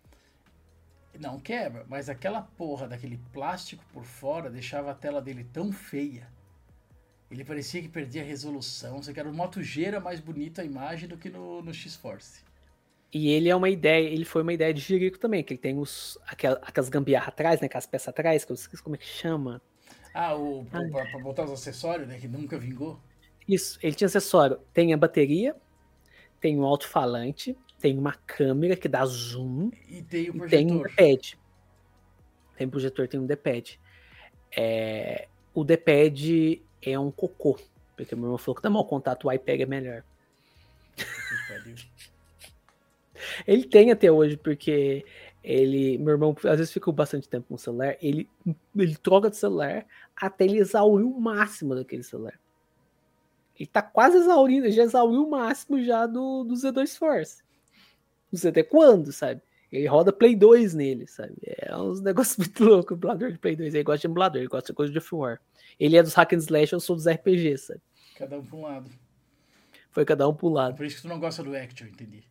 Não 1.20 1.38
quebra, 1.38 1.86
mas 1.90 2.08
aquela 2.08 2.42
porra 2.42 2.88
daquele 2.88 3.20
plástico 3.34 3.84
por 3.92 4.06
fora 4.06 4.50
deixava 4.50 4.92
a 4.92 4.96
tela 4.96 5.22
dele 5.22 5.46
tão 5.52 5.72
feia. 5.72 6.28
Ele 7.32 7.46
parecia 7.46 7.82
que 7.82 7.88
perdia 7.88 8.22
a 8.22 8.26
resolução. 8.26 9.02
Você 9.02 9.14
quer 9.14 9.26
o 9.26 9.34
Moto 9.34 9.64
G 9.64 9.86
era 9.86 10.02
mais 10.02 10.20
bonito 10.20 10.60
a 10.60 10.66
imagem 10.66 11.08
do 11.08 11.18
que 11.18 11.30
no, 11.30 11.62
no 11.62 11.74
X-Force. 11.74 12.44
E 13.14 13.30
ele 13.30 13.50
é 13.50 13.56
uma 13.56 13.70
ideia, 13.70 14.08
ele 14.08 14.26
foi 14.26 14.42
uma 14.42 14.54
ideia 14.54 14.74
de 14.74 14.82
Jerico 14.82 15.20
também, 15.20 15.44
que 15.44 15.54
ele 15.54 15.60
tem 15.60 15.78
os, 15.78 16.18
aquelas, 16.26 16.60
aquelas 16.62 16.90
gambiarra 16.90 17.28
atrás, 17.28 17.60
né? 17.60 17.68
Aquelas 17.68 17.86
peças 17.86 18.08
atrás, 18.10 18.46
que 18.46 18.52
eu 18.52 18.56
esqueci 18.56 18.82
como 18.84 18.96
é 18.96 19.00
que 19.00 19.06
chama. 19.06 19.62
Ah, 20.14 20.36
o, 20.36 20.66
pra, 20.66 20.82
pra 20.90 21.20
botar 21.20 21.44
os 21.46 21.52
acessórios, 21.52 22.08
né? 22.08 22.18
Que 22.20 22.28
nunca 22.28 22.58
vingou. 22.58 23.00
Isso, 23.48 23.80
ele 23.82 23.96
tinha 23.96 24.08
acessório. 24.08 24.60
Tem 24.74 24.94
a 24.94 24.98
bateria, 24.98 25.56
tem 26.40 26.58
um 26.58 26.66
alto-falante, 26.66 27.58
tem 27.80 27.98
uma 27.98 28.14
câmera 28.14 28.76
que 28.76 28.88
dá 28.88 29.06
zoom, 29.06 29.72
E 29.90 30.02
tem 30.02 30.30
o 30.30 30.46
e 30.46 30.50
tem 30.50 30.72
um 30.72 30.80
projetor. 30.80 30.88
D-pad. 30.90 31.40
Tem 32.58 32.70
projetor, 32.70 33.08
tem 33.08 33.20
um 33.20 33.26
D-pad. 33.26 33.80
É, 34.56 35.28
o 35.54 35.64
D-pad 35.64 36.62
é 36.90 37.00
um 37.00 37.12
cocô, 37.12 37.60
porque 37.96 38.16
meu 38.16 38.26
irmão 38.26 38.38
falou 38.38 38.56
que 38.56 38.64
dá 38.64 38.70
mau 38.70 38.86
contato, 38.86 39.28
o 39.28 39.32
iPad 39.32 39.62
é 39.62 39.66
melhor. 39.66 40.04
Ele 43.46 43.66
tem 43.66 43.92
até 43.92 44.12
hoje, 44.12 44.36
porque 44.36 45.06
ele, 45.44 45.98
meu 45.98 46.14
irmão, 46.14 46.36
às 46.44 46.58
vezes 46.58 46.72
fica 46.72 46.92
bastante 46.92 47.28
tempo 47.28 47.48
com 47.48 47.56
o 47.56 47.58
celular, 47.58 47.96
ele, 48.02 48.30
ele 48.76 48.96
troca 48.96 49.30
de 49.30 49.38
celular 49.38 49.86
até 50.16 50.46
ele 50.46 50.60
exaurir 50.60 51.06
o 51.06 51.20
máximo 51.20 51.76
daquele 51.76 52.04
celular. 52.04 52.40
Ele 53.60 53.68
tá 53.68 53.82
quase 53.82 54.18
exaurindo, 54.18 54.66
ele 54.66 54.74
já 54.74 54.84
exauriu 54.84 55.26
o 55.26 55.30
máximo 55.30 55.84
já 55.84 56.06
do, 56.06 56.44
do 56.44 56.54
Z2 56.54 56.98
Force. 56.98 57.44
Não 58.32 58.40
sei 58.40 58.50
até 58.50 58.64
quando, 58.64 59.12
sabe? 59.12 59.42
Ele 59.72 59.88
roda 59.88 60.12
Play 60.12 60.36
2 60.36 60.74
nele, 60.74 61.08
sabe? 61.08 61.36
É 61.44 61.76
uns 61.78 62.02
negócios 62.04 62.38
muito 62.38 62.64
loucos, 62.64 62.98
emulador 62.98 63.32
de 63.32 63.38
Play 63.38 63.56
2. 63.56 63.74
Ele 63.74 63.84
gosta 63.84 64.00
de 64.02 64.08
emulador, 64.08 64.42
ele 64.42 64.50
gosta 64.50 64.74
de 64.74 64.76
coisa 64.76 64.92
de 64.92 65.00
War. 65.16 65.40
Ele 65.80 65.96
é 65.98 66.04
dos 66.04 66.14
hack 66.14 66.34
and 66.34 66.38
slash, 66.38 66.74
eu 66.74 66.80
sou 66.80 66.96
dos 66.96 67.08
RPG, 67.08 67.58
sabe? 67.58 67.82
Cada 68.18 68.38
um 68.38 68.46
pra 68.46 68.58
um 68.58 68.62
lado. 68.64 68.90
Foi 69.92 70.06
cada 70.06 70.28
um 70.28 70.34
pro 70.34 70.50
lado. 70.50 70.76
Por 70.76 70.86
isso 70.86 70.98
que 70.98 71.02
tu 71.04 71.08
não 71.08 71.20
gosta 71.20 71.44
do 71.44 71.56
Action, 71.56 71.88
entendi. 71.88 72.24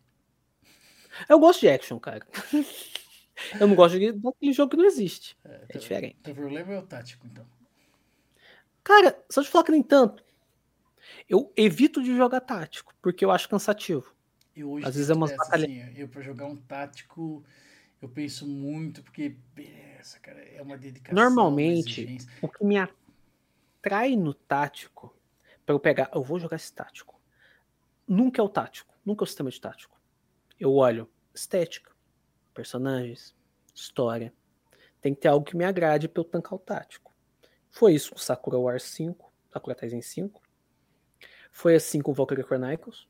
Eu 1.27 1.39
gosto 1.39 1.59
de 1.61 1.69
action, 1.69 1.99
cara. 1.99 2.25
Eu 3.59 3.67
não 3.67 3.75
gosto 3.75 3.97
de- 3.99 4.11
daquele 4.11 4.53
jogo 4.53 4.69
que 4.71 4.77
não 4.77 4.85
existe. 4.85 5.35
É 5.43 5.57
tá- 5.57 5.79
diferente. 5.79 6.15
O 6.29 6.35
problema 6.35 6.73
é 6.73 6.77
o 6.77 6.83
tático, 6.83 7.25
então. 7.25 7.45
Cara, 8.83 9.17
eu 9.35 9.43
te 9.43 9.49
falar 9.49 9.63
que 9.63 9.71
nem 9.71 9.81
tanto, 9.81 10.23
eu 11.27 11.51
evito 11.55 12.03
de 12.03 12.15
jogar 12.15 12.41
tático, 12.41 12.93
porque 13.01 13.25
eu 13.25 13.31
acho 13.31 13.49
cansativo. 13.49 14.13
Eu 14.55 14.71
hoje 14.71 14.85
Às 14.85 14.95
vezes 14.95 15.09
é 15.09 15.13
umas 15.13 15.31
dessa, 15.31 15.43
batalha- 15.43 15.65
assim, 15.65 15.99
eu 15.99 16.07
pra 16.07 16.21
jogar 16.21 16.45
um 16.45 16.55
tático, 16.55 17.43
eu 18.01 18.09
penso 18.09 18.45
muito, 18.47 19.01
porque, 19.03 19.29
beleza, 19.53 20.19
cara, 20.19 20.39
é 20.43 20.61
uma 20.61 20.77
dedicação. 20.77 21.15
uma 21.17 21.23
Normalmente, 21.23 22.01
exigência. 22.01 22.31
o 22.41 22.47
que 22.49 22.63
me 22.65 22.77
atrai 22.77 24.15
no 24.15 24.33
tático, 24.33 25.15
pra 25.65 25.73
eu 25.73 25.79
pegar, 25.79 26.09
eu 26.13 26.21
vou 26.23 26.39
jogar 26.39 26.57
esse 26.57 26.73
tático. 26.73 27.19
Nunca 28.07 28.41
é 28.41 28.43
o 28.43 28.49
tático, 28.49 28.93
nunca 29.05 29.23
é 29.23 29.25
o 29.25 29.27
sistema 29.27 29.49
de 29.49 29.59
tático. 29.61 29.99
Eu 30.59 30.73
olho 30.73 31.09
estética, 31.33 31.91
personagens, 32.53 33.33
história. 33.73 34.33
Tem 34.99 35.13
que 35.15 35.21
ter 35.21 35.29
algo 35.29 35.45
que 35.45 35.55
me 35.55 35.63
agrade 35.63 36.07
pra 36.09 36.19
eu 36.19 36.25
tancar 36.25 36.53
o 36.53 36.59
tático. 36.59 37.11
Foi 37.71 37.93
isso 37.93 38.11
com 38.11 38.17
Sakura 38.17 38.57
Wars 38.59 38.83
5, 38.83 39.31
Sakura 39.51 39.73
Taisen 39.75 40.01
5. 40.01 40.41
Foi 41.53 41.73
assim 41.75 42.01
com 42.01 42.13
Valkyrie 42.13 42.43
Chronicles. 42.43 43.07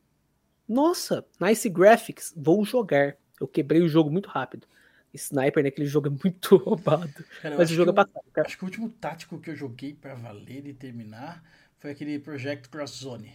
Nossa, 0.72 1.26
nice 1.40 1.68
graphics, 1.68 2.34
vou 2.36 2.64
jogar. 2.64 3.18
Eu 3.40 3.48
quebrei 3.48 3.82
o 3.82 3.90
jogo 3.90 4.10
muito 4.10 4.30
rápido. 4.30 4.66
Sniper 5.14 5.64
naquele 5.64 5.86
jogo 5.86 6.08
é 6.08 6.10
muito 6.10 6.56
roubado. 6.56 7.12
Cara, 7.42 7.58
Mas 7.58 7.70
o 7.70 7.74
jogo 7.74 7.90
é 7.92 7.94
bacana. 7.94 8.24
cara. 8.32 8.48
Acho 8.48 8.58
que 8.58 8.64
o 8.64 8.68
último 8.68 8.90
tático 8.90 9.38
que 9.40 9.50
eu 9.50 9.56
joguei 9.56 9.94
pra 9.94 10.14
valer 10.16 10.66
e 10.66 10.74
terminar 10.74 11.44
foi 11.78 11.92
aquele 11.92 12.18
Project 12.20 12.70
Cross 12.70 12.92
Zone. 13.00 13.34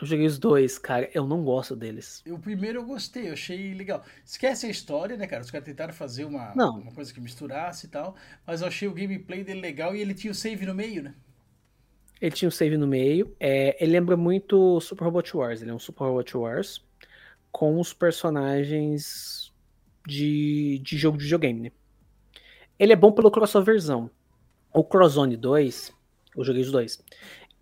Eu 0.00 0.06
joguei 0.06 0.24
os 0.24 0.38
dois, 0.38 0.78
cara. 0.78 1.10
Eu 1.12 1.26
não 1.26 1.44
gosto 1.44 1.76
deles. 1.76 2.22
O 2.26 2.38
primeiro 2.38 2.80
eu 2.80 2.86
gostei, 2.86 3.28
eu 3.28 3.34
achei 3.34 3.74
legal. 3.74 4.02
Esquece 4.24 4.64
a 4.64 4.70
história, 4.70 5.16
né, 5.18 5.26
cara? 5.26 5.42
Os 5.42 5.50
caras 5.50 5.66
tentaram 5.66 5.92
fazer 5.92 6.24
uma, 6.24 6.54
Não. 6.56 6.78
uma 6.80 6.92
coisa 6.92 7.12
que 7.12 7.20
misturasse 7.20 7.86
e 7.86 7.88
tal, 7.90 8.16
mas 8.46 8.62
eu 8.62 8.68
achei 8.68 8.88
o 8.88 8.94
gameplay 8.94 9.44
dele 9.44 9.60
legal 9.60 9.94
e 9.94 10.00
ele 10.00 10.14
tinha 10.14 10.30
o 10.30 10.34
save 10.34 10.64
no 10.64 10.74
meio, 10.74 11.02
né? 11.02 11.14
Ele 12.22 12.30
tinha 12.30 12.46
um 12.46 12.52
save 12.52 12.76
no 12.76 12.86
meio. 12.86 13.34
É, 13.40 13.76
ele 13.82 13.90
lembra 13.90 14.16
muito 14.16 14.80
Super 14.80 15.06
Robot 15.06 15.36
Wars. 15.36 15.60
Ele 15.60 15.72
é 15.72 15.74
um 15.74 15.78
Super 15.78 16.04
Robot 16.04 16.36
Wars 16.36 16.80
com 17.50 17.80
os 17.80 17.92
personagens 17.92 19.52
de, 20.06 20.80
de 20.84 20.96
jogo 20.96 21.18
de 21.18 21.24
videogame, 21.24 21.60
né? 21.62 21.72
Ele 22.78 22.92
é 22.92 22.96
bom 22.96 23.10
pelo 23.10 23.28
crossoverzão. 23.28 24.08
O 24.72 24.84
Crozone 24.84 25.36
2, 25.36 25.92
eu 26.36 26.44
joguei 26.44 26.62
os 26.62 26.70
dois. 26.70 27.04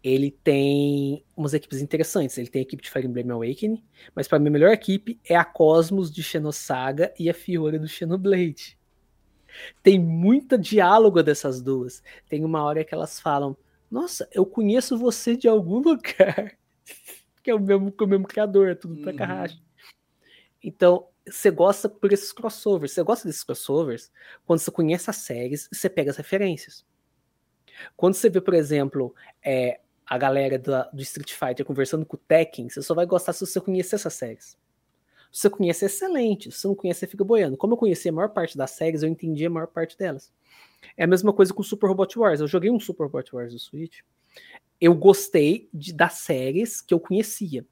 Ele 0.05 0.31
tem 0.31 1.25
umas 1.35 1.55
equipes 1.55 1.81
interessantes. 1.81 2.37
Ele 2.37 2.49
tem 2.49 2.61
a 2.61 2.63
equipe 2.63 2.83
de 2.83 2.91
Fire 2.91 3.07
Emblem 3.07 3.31
Awakening, 3.31 3.83
mas 4.15 4.29
para 4.29 4.39
mim 4.39 4.49
a 4.49 4.53
melhor 4.53 4.73
equipe 4.73 5.19
é 5.25 5.37
a 5.37 5.45
Cosmos 5.45 6.11
de 6.11 6.23
Xenosaga 6.23 7.15
e 7.19 7.31
a 7.31 7.35
Fiora 7.35 7.79
do 7.79 7.89
Xenoblade. 7.89 8.79
Tem 9.83 9.99
muita 9.99 10.59
diálogo 10.59 11.23
dessas 11.23 11.63
duas. 11.63 12.03
Tem 12.29 12.45
uma 12.45 12.63
hora 12.63 12.85
que 12.85 12.95
elas 12.95 13.19
falam: 13.19 13.57
Nossa, 13.91 14.29
eu 14.33 14.47
conheço 14.47 14.97
você 14.97 15.37
de 15.37 15.49
algum 15.49 15.79
lugar. 15.83 16.57
que 17.43 17.51
é 17.51 17.55
o 17.55 17.59
mesmo, 17.61 17.93
o 17.99 18.07
mesmo 18.07 18.27
criador, 18.27 18.69
é 18.69 18.75
tudo 18.75 18.97
pra 18.97 19.11
Uhum. 19.13 19.17
Takahashi. 19.19 19.63
Então, 20.63 21.09
você 21.27 21.51
gosta 21.51 21.89
por 21.89 22.13
esses 22.13 22.33
crossovers. 22.33 22.93
Você 22.93 23.03
gosta 23.03 23.27
desses 23.27 23.43
crossovers 23.45 24.11
quando 24.45 24.61
você 24.61 24.71
conhece 24.71 25.09
as 25.11 25.17
séries 25.17 25.69
e 25.73 25.77
você 25.77 25.89
pega 25.89 26.11
as 26.11 26.17
referências. 26.17 26.85
Quando 27.97 28.15
você 28.15 28.29
vê, 28.29 28.41
por 28.41 28.53
exemplo, 28.55 29.15
é, 29.43 29.81
a 30.07 30.19
galera 30.19 30.59
da- 30.59 30.85
do 30.93 31.01
Street 31.03 31.33
Fighter 31.33 31.65
conversando 31.65 32.05
com 32.05 32.17
o 32.17 32.21
Tekken, 32.21 32.69
você 32.69 32.83
só 32.83 32.95
vai 32.95 33.07
gostar 33.07 33.33
se 33.33 33.41
você 33.47 33.61
conhecer 33.61 33.95
essas 33.95 34.13
séries. 34.15 34.59
Se 35.33 35.43
você 35.43 35.51
conhece, 35.51 35.85
é 35.85 35.87
excelente. 35.87 36.51
Se 36.51 36.59
você 36.59 36.67
não 36.69 36.75
conhece, 36.75 37.01
você 37.01 37.07
fica 37.07 37.25
boiando. 37.25 37.57
Como 37.57 37.73
eu 37.75 37.79
conheci 37.79 38.09
a 38.09 38.13
maior 38.13 38.29
parte 38.31 38.59
das 38.59 38.73
séries, 38.73 39.03
eu 39.03 39.09
entendi 39.09 39.47
a 39.47 39.51
maior 39.51 39.69
parte 39.69 39.97
delas. 39.97 40.31
É 40.97 41.05
a 41.05 41.07
mesma 41.07 41.33
coisa 41.33 41.53
com 41.53 41.61
o 41.61 41.65
Super 41.65 41.89
Robot 41.89 42.19
Wars. 42.19 42.41
Eu 42.41 42.49
joguei 42.49 42.71
um 42.71 42.81
Super 42.81 43.05
Robot 43.05 43.35
Wars 43.35 43.53
do 43.53 43.59
Switch. 43.59 44.01
Eu 44.81 44.95
gostei 44.95 45.69
de, 45.73 45.93
das 45.93 46.15
séries 46.15 46.81
que 46.81 46.95
eu 46.95 47.01
conhecia. 47.01 47.65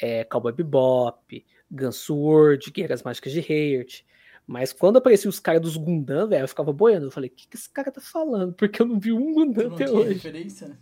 É, 0.00 0.24
Cowboy 0.24 0.52
Bebop, 0.52 1.44
Gunsword, 1.70 2.70
Guerras 2.70 3.02
Mágicas 3.02 3.32
de 3.32 3.40
Heart. 3.40 4.02
Mas 4.46 4.72
quando 4.72 4.96
apareciam 4.96 5.30
os 5.30 5.38
caras 5.38 5.60
dos 5.60 5.76
Gundam, 5.76 6.28
velho, 6.28 6.42
eu 6.42 6.48
ficava 6.48 6.72
boiando. 6.72 7.06
Eu 7.06 7.10
falei, 7.12 7.30
o 7.30 7.32
que, 7.32 7.46
que 7.46 7.56
esse 7.56 7.70
cara 7.70 7.92
tá 7.92 8.00
falando? 8.00 8.52
Porque 8.58 8.82
eu 8.82 8.86
não 8.86 8.98
vi 8.98 9.12
um 9.12 9.32
Gundam 9.32 9.68
não 9.68 9.74
até 9.76 9.84
tinha 9.84 9.96
hoje. 9.96 10.14
referência, 10.14 10.68
né? 10.68 10.78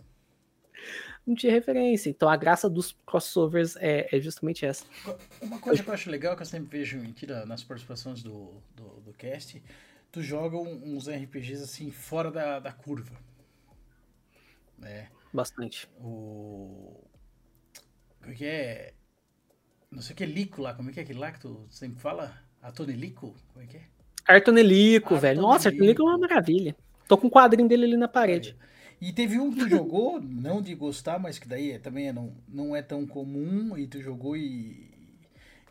Não 1.27 1.35
tinha 1.35 1.53
referência. 1.53 2.09
Então 2.09 2.31
a 2.31 2.37
graça 2.37 2.71
dos 2.71 2.97
crossovers 3.05 3.77
é, 3.77 4.09
é 4.11 4.19
justamente 4.19 4.65
essa. 4.65 4.87
Uma 5.43 5.59
coisa 5.59 5.83
que 5.83 5.91
eu 5.91 5.93
acho 5.93 6.11
legal, 6.11 6.35
que 6.35 6.41
eu 6.41 6.47
sempre 6.47 6.79
vejo 6.79 6.97
em 6.97 7.13
tira 7.13 7.45
nas 7.45 7.63
participações 7.63 8.23
do, 8.23 8.55
do, 8.75 9.01
do 9.05 9.13
cast, 9.13 9.63
tu 10.11 10.23
joga 10.23 10.57
uns 10.57 11.09
RPGs 11.09 11.63
assim, 11.63 11.91
fora 11.91 12.31
da, 12.31 12.59
da 12.59 12.73
curva. 12.73 13.17
Né? 14.79 15.09
Bastante. 15.33 15.89
O. 16.01 17.03
Como 18.21 18.33
é 18.33 18.35
que 18.35 18.45
é? 18.45 18.95
Não 19.91 20.03
sei 20.03 20.13
o 20.13 20.17
que 20.17 20.25
é 20.25 20.27
Lico 20.27 20.61
lá, 20.61 20.75
como 20.75 20.91
é 20.91 20.93
que 20.93 21.01
é 21.01 21.03
aquele 21.03 21.19
lá 21.19 21.33
que 21.33 21.41
tu 21.41 21.67
sempre 21.71 22.01
fala? 22.01 22.39
Atonelico? 22.63 23.35
Como 23.53 23.65
é 23.65 23.67
que 23.67 23.77
é? 23.79 23.83
Artonelico, 24.27 25.17
velho. 25.17 25.41
Nossa, 25.41 25.69
Artonelico. 25.69 26.03
Artonelico 26.03 26.03
é 26.03 26.05
uma 26.05 26.19
maravilha. 26.19 26.77
Tô 27.07 27.17
com 27.17 27.29
um 27.29 27.31
quadrinho 27.31 27.69
dele 27.69 27.87
ali 27.87 27.97
na 27.97 28.09
parede. 28.09 28.55
E 29.01 29.13
teve 29.13 29.39
um 29.39 29.51
que 29.51 29.61
tu 29.61 29.69
jogou, 29.69 30.21
não 30.23 30.61
de 30.61 30.75
gostar, 30.75 31.19
mas 31.19 31.39
que 31.39 31.49
daí 31.49 31.73
é- 31.73 31.79
também 31.79 32.09
é 32.09 32.13
não, 32.13 32.37
não 32.47 32.77
é 32.77 32.83
tão 32.83 33.07
comum, 33.07 33.77
e 33.79 33.87
tu 33.87 34.01
jogou 34.03 34.37
e. 34.37 34.91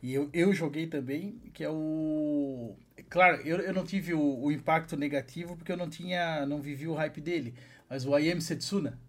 E 0.01 0.13
eu, 0.13 0.29
eu 0.33 0.53
joguei 0.53 0.87
também, 0.87 1.39
que 1.53 1.63
é 1.63 1.69
o. 1.69 2.75
Claro, 3.09 3.41
eu, 3.41 3.59
eu 3.59 3.73
não 3.73 3.83
tive 3.85 4.13
o, 4.13 4.39
o 4.43 4.51
impacto 4.51 4.95
negativo 4.97 5.55
porque 5.57 5.71
eu 5.71 5.77
não 5.77 5.89
tinha. 5.89 6.45
não 6.45 6.61
vivi 6.61 6.87
o 6.87 6.93
hype 6.95 7.21
dele. 7.21 7.55
Mas 7.89 8.05
o 8.05 8.17
I 8.17 8.31
Am 8.31 8.41
Setsuna. 8.41 8.99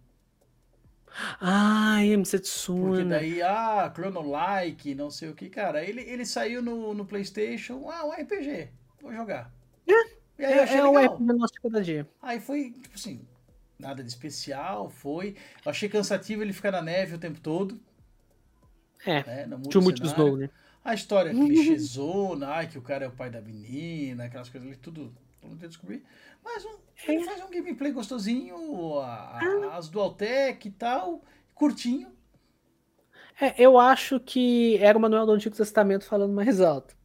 Ai, 1.40 2.12
M. 2.12 2.24
Porque 2.76 3.04
Setsuna. 3.04 3.04
daí, 3.04 3.42
ah, 3.42 3.90
Chrono 3.94 4.22
Like, 4.22 4.94
não 4.94 5.10
sei 5.10 5.28
o 5.31 5.35
que, 5.35 5.49
cara. 5.51 5.85
Ele, 5.85 6.01
ele 6.03 6.24
saiu 6.26 6.62
no, 6.62 6.94
no 6.94 7.04
PlayStation, 7.06 7.88
ah, 7.90 8.04
um 8.06 8.12
RPG, 8.12 8.71
vou 9.01 9.12
jogar. 9.12 9.53
E 10.38 10.44
aí 10.44 10.56
eu 10.56 10.62
É, 10.65 10.65
achei 10.65 10.81
é 10.81 10.85
o 10.85 10.92
legal. 10.92 11.19
do 11.19 11.37
nosso 11.37 11.54
cada 11.62 11.81
dia. 11.83 12.08
Aí 12.22 12.40
foi, 12.40 12.72
tipo 12.72 12.94
assim, 12.94 13.26
nada 13.78 14.03
de 14.03 14.08
especial, 14.10 14.90
foi. 14.90 15.37
Eu 15.65 15.71
achei 15.71 15.88
cansativo 15.88 16.42
ele 16.42 16.53
ficar 16.53 16.72
na 16.72 16.83
neve 16.83 17.15
o 17.15 17.19
tempo 17.19 17.40
todo, 17.40 17.81
É, 19.04 19.24
né? 19.24 19.47
Não 19.47 19.58
muda 19.58 19.71
too 19.71 19.81
o 19.81 19.85
much. 19.85 20.01
Snow, 20.03 20.37
né? 20.37 20.51
A 20.84 20.94
história 20.94 21.32
clichêzona, 21.34 22.48
ai, 22.48 22.66
que 22.68 22.78
o 22.78 22.82
cara 22.82 23.04
é 23.04 23.08
o 23.08 23.12
pai 23.12 23.30
da 23.30 23.40
menina, 23.40 24.24
aquelas 24.24 24.48
coisas 24.48 24.66
ali, 24.68 24.76
tudo, 24.78 25.12
tudo 25.40 25.50
não 25.50 25.56
descobrir. 25.56 26.02
Mas 26.42 26.64
um, 26.64 26.78
ele 27.06 27.24
faz 27.24 27.42
um 27.42 27.50
gameplay 27.50 27.92
gostosinho, 27.92 28.98
a- 29.00 29.38
a- 29.38 29.76
as 29.76 29.88
Dualtech 29.88 30.66
e 30.66 30.70
tal, 30.70 31.22
curtinho. 31.54 32.10
É, 33.40 33.54
eu 33.62 33.78
acho 33.78 34.18
que 34.18 34.76
era 34.78 34.96
o 34.96 35.00
Manuel 35.00 35.26
do 35.26 35.32
Antigo 35.32 35.54
Testamento 35.56 36.04
falando 36.06 36.32
mais 36.32 36.60
alto. 36.60 36.96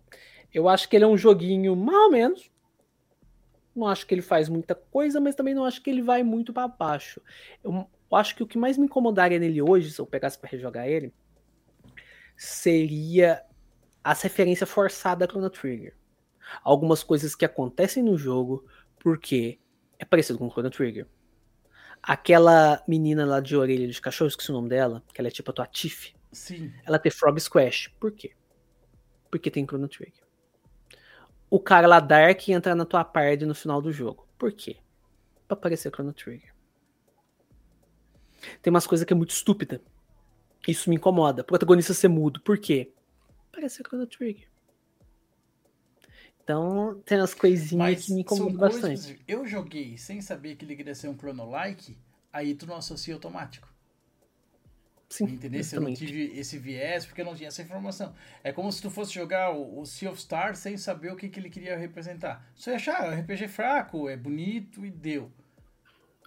Eu 0.53 0.69
acho 0.69 0.87
que 0.87 0.95
ele 0.95 1.03
é 1.03 1.07
um 1.07 1.17
joguinho 1.17 1.75
mais 1.75 1.97
ou 1.97 2.11
menos. 2.11 2.51
Não 3.75 3.87
acho 3.87 4.05
que 4.05 4.13
ele 4.13 4.21
faz 4.21 4.47
muita 4.49 4.75
coisa, 4.75 5.19
mas 5.19 5.35
também 5.35 5.53
não 5.53 5.65
acho 5.65 5.81
que 5.81 5.89
ele 5.89 6.01
vai 6.01 6.23
muito 6.23 6.53
pra 6.53 6.67
baixo. 6.67 7.19
Eu, 7.63 7.71
eu 8.11 8.17
acho 8.17 8.35
que 8.35 8.43
o 8.43 8.47
que 8.47 8.57
mais 8.57 8.77
me 8.77 8.85
incomodaria 8.85 9.39
nele 9.39 9.61
hoje, 9.61 9.91
se 9.91 9.99
eu 9.99 10.05
pegasse 10.05 10.37
pra 10.37 10.49
rejogar 10.49 10.87
ele, 10.87 11.11
seria 12.37 13.43
as 14.03 14.21
referências 14.21 14.69
forçadas 14.69 15.27
a 15.27 15.31
Chrono 15.31 15.49
Trigger. 15.49 15.95
Algumas 16.63 17.03
coisas 17.03 17.35
que 17.35 17.45
acontecem 17.45 18.03
no 18.03 18.17
jogo 18.17 18.65
porque 18.99 19.59
é 19.97 20.05
parecido 20.05 20.39
com 20.39 20.49
Chrono 20.49 20.69
Trigger. 20.69 21.07
Aquela 22.01 22.83
menina 22.87 23.25
lá 23.25 23.39
de 23.39 23.55
orelha 23.55 23.87
de 23.87 24.01
cachorro, 24.01 24.27
esqueci 24.27 24.51
o 24.51 24.53
nome 24.53 24.69
dela, 24.69 25.01
que 25.13 25.21
ela 25.21 25.29
é 25.29 25.31
tipo 25.31 25.51
a 25.51 25.53
tua 25.53 25.67
Tiff 25.67 26.13
Sim. 26.33 26.73
ela 26.85 26.99
ter 26.99 27.11
Frog 27.11 27.39
Squash. 27.39 27.89
Por 27.99 28.11
quê? 28.11 28.33
Porque 29.31 29.49
tem 29.49 29.65
Chrono 29.65 29.87
Trigger. 29.87 30.23
O 31.49 31.59
cara 31.59 31.87
lá 31.87 31.99
Dark 31.99 32.49
entrar 32.49 32.75
na 32.75 32.85
tua 32.85 33.05
party 33.05 33.45
no 33.45 33.55
final 33.55 33.81
do 33.81 33.91
jogo. 33.91 34.27
Por 34.37 34.51
quê? 34.51 34.77
Pra 35.47 35.55
aparecer 35.55 35.91
Chrono 35.91 36.13
Trigger. 36.13 36.53
Tem 38.61 38.71
umas 38.71 38.87
coisas 38.87 39.05
que 39.05 39.13
é 39.13 39.15
muito 39.15 39.31
estúpida. 39.31 39.81
Isso 40.67 40.89
me 40.89 40.95
incomoda. 40.95 41.41
O 41.41 41.45
protagonista 41.45 41.93
ser 41.93 42.07
mudo. 42.07 42.41
Por 42.41 42.57
quê? 42.57 42.92
Aparecer 43.53 43.83
Chrono 43.87 44.07
Trigger. 44.07 44.47
Então, 46.43 47.01
tem 47.05 47.19
umas 47.19 47.33
coisinhas 47.35 47.95
Mas 47.95 48.05
que 48.05 48.13
me 48.13 48.21
incomodam 48.21 48.57
coisas. 48.57 48.81
bastante. 48.81 49.23
Eu 49.27 49.45
joguei 49.45 49.97
sem 49.97 50.19
saber 50.21 50.55
que 50.55 50.65
ele 50.65 50.75
queria 50.75 50.95
ser 50.95 51.07
um 51.07 51.15
Chrono 51.15 51.49
Like, 51.49 51.95
aí 52.33 52.55
tu 52.55 52.65
não 52.65 52.75
associa 52.75 53.13
automático. 53.13 53.71
Sim, 55.07 55.25
Entendeu? 55.25 55.63
Se 55.63 55.75
eu 55.75 55.81
não 55.81 55.93
tive 55.93 56.37
esse 56.37 56.57
viés, 56.57 57.05
porque 57.05 57.21
eu 57.21 57.25
não 57.25 57.35
tinha 57.35 57.47
essa 57.47 57.61
informação. 57.61 58.15
É 58.43 58.51
como 58.51 58.71
se 58.71 58.81
tu 58.81 58.89
fosse 58.89 59.13
jogar 59.13 59.51
o, 59.51 59.79
o 59.79 59.85
Sea 59.85 60.09
of 60.09 60.19
Stars 60.19 60.57
sem 60.57 60.75
saber 60.75 61.13
o 61.13 61.15
que, 61.15 61.29
que 61.29 61.39
ele 61.39 61.51
queria 61.51 61.77
representar. 61.77 62.51
Só 62.55 62.71
ia 62.71 62.77
achar, 62.77 63.05
é 63.05 63.15
um 63.15 63.21
RPG 63.21 63.47
fraco, 63.47 64.09
é 64.09 64.17
bonito 64.17 64.83
e 64.83 64.89
deu. 64.89 65.31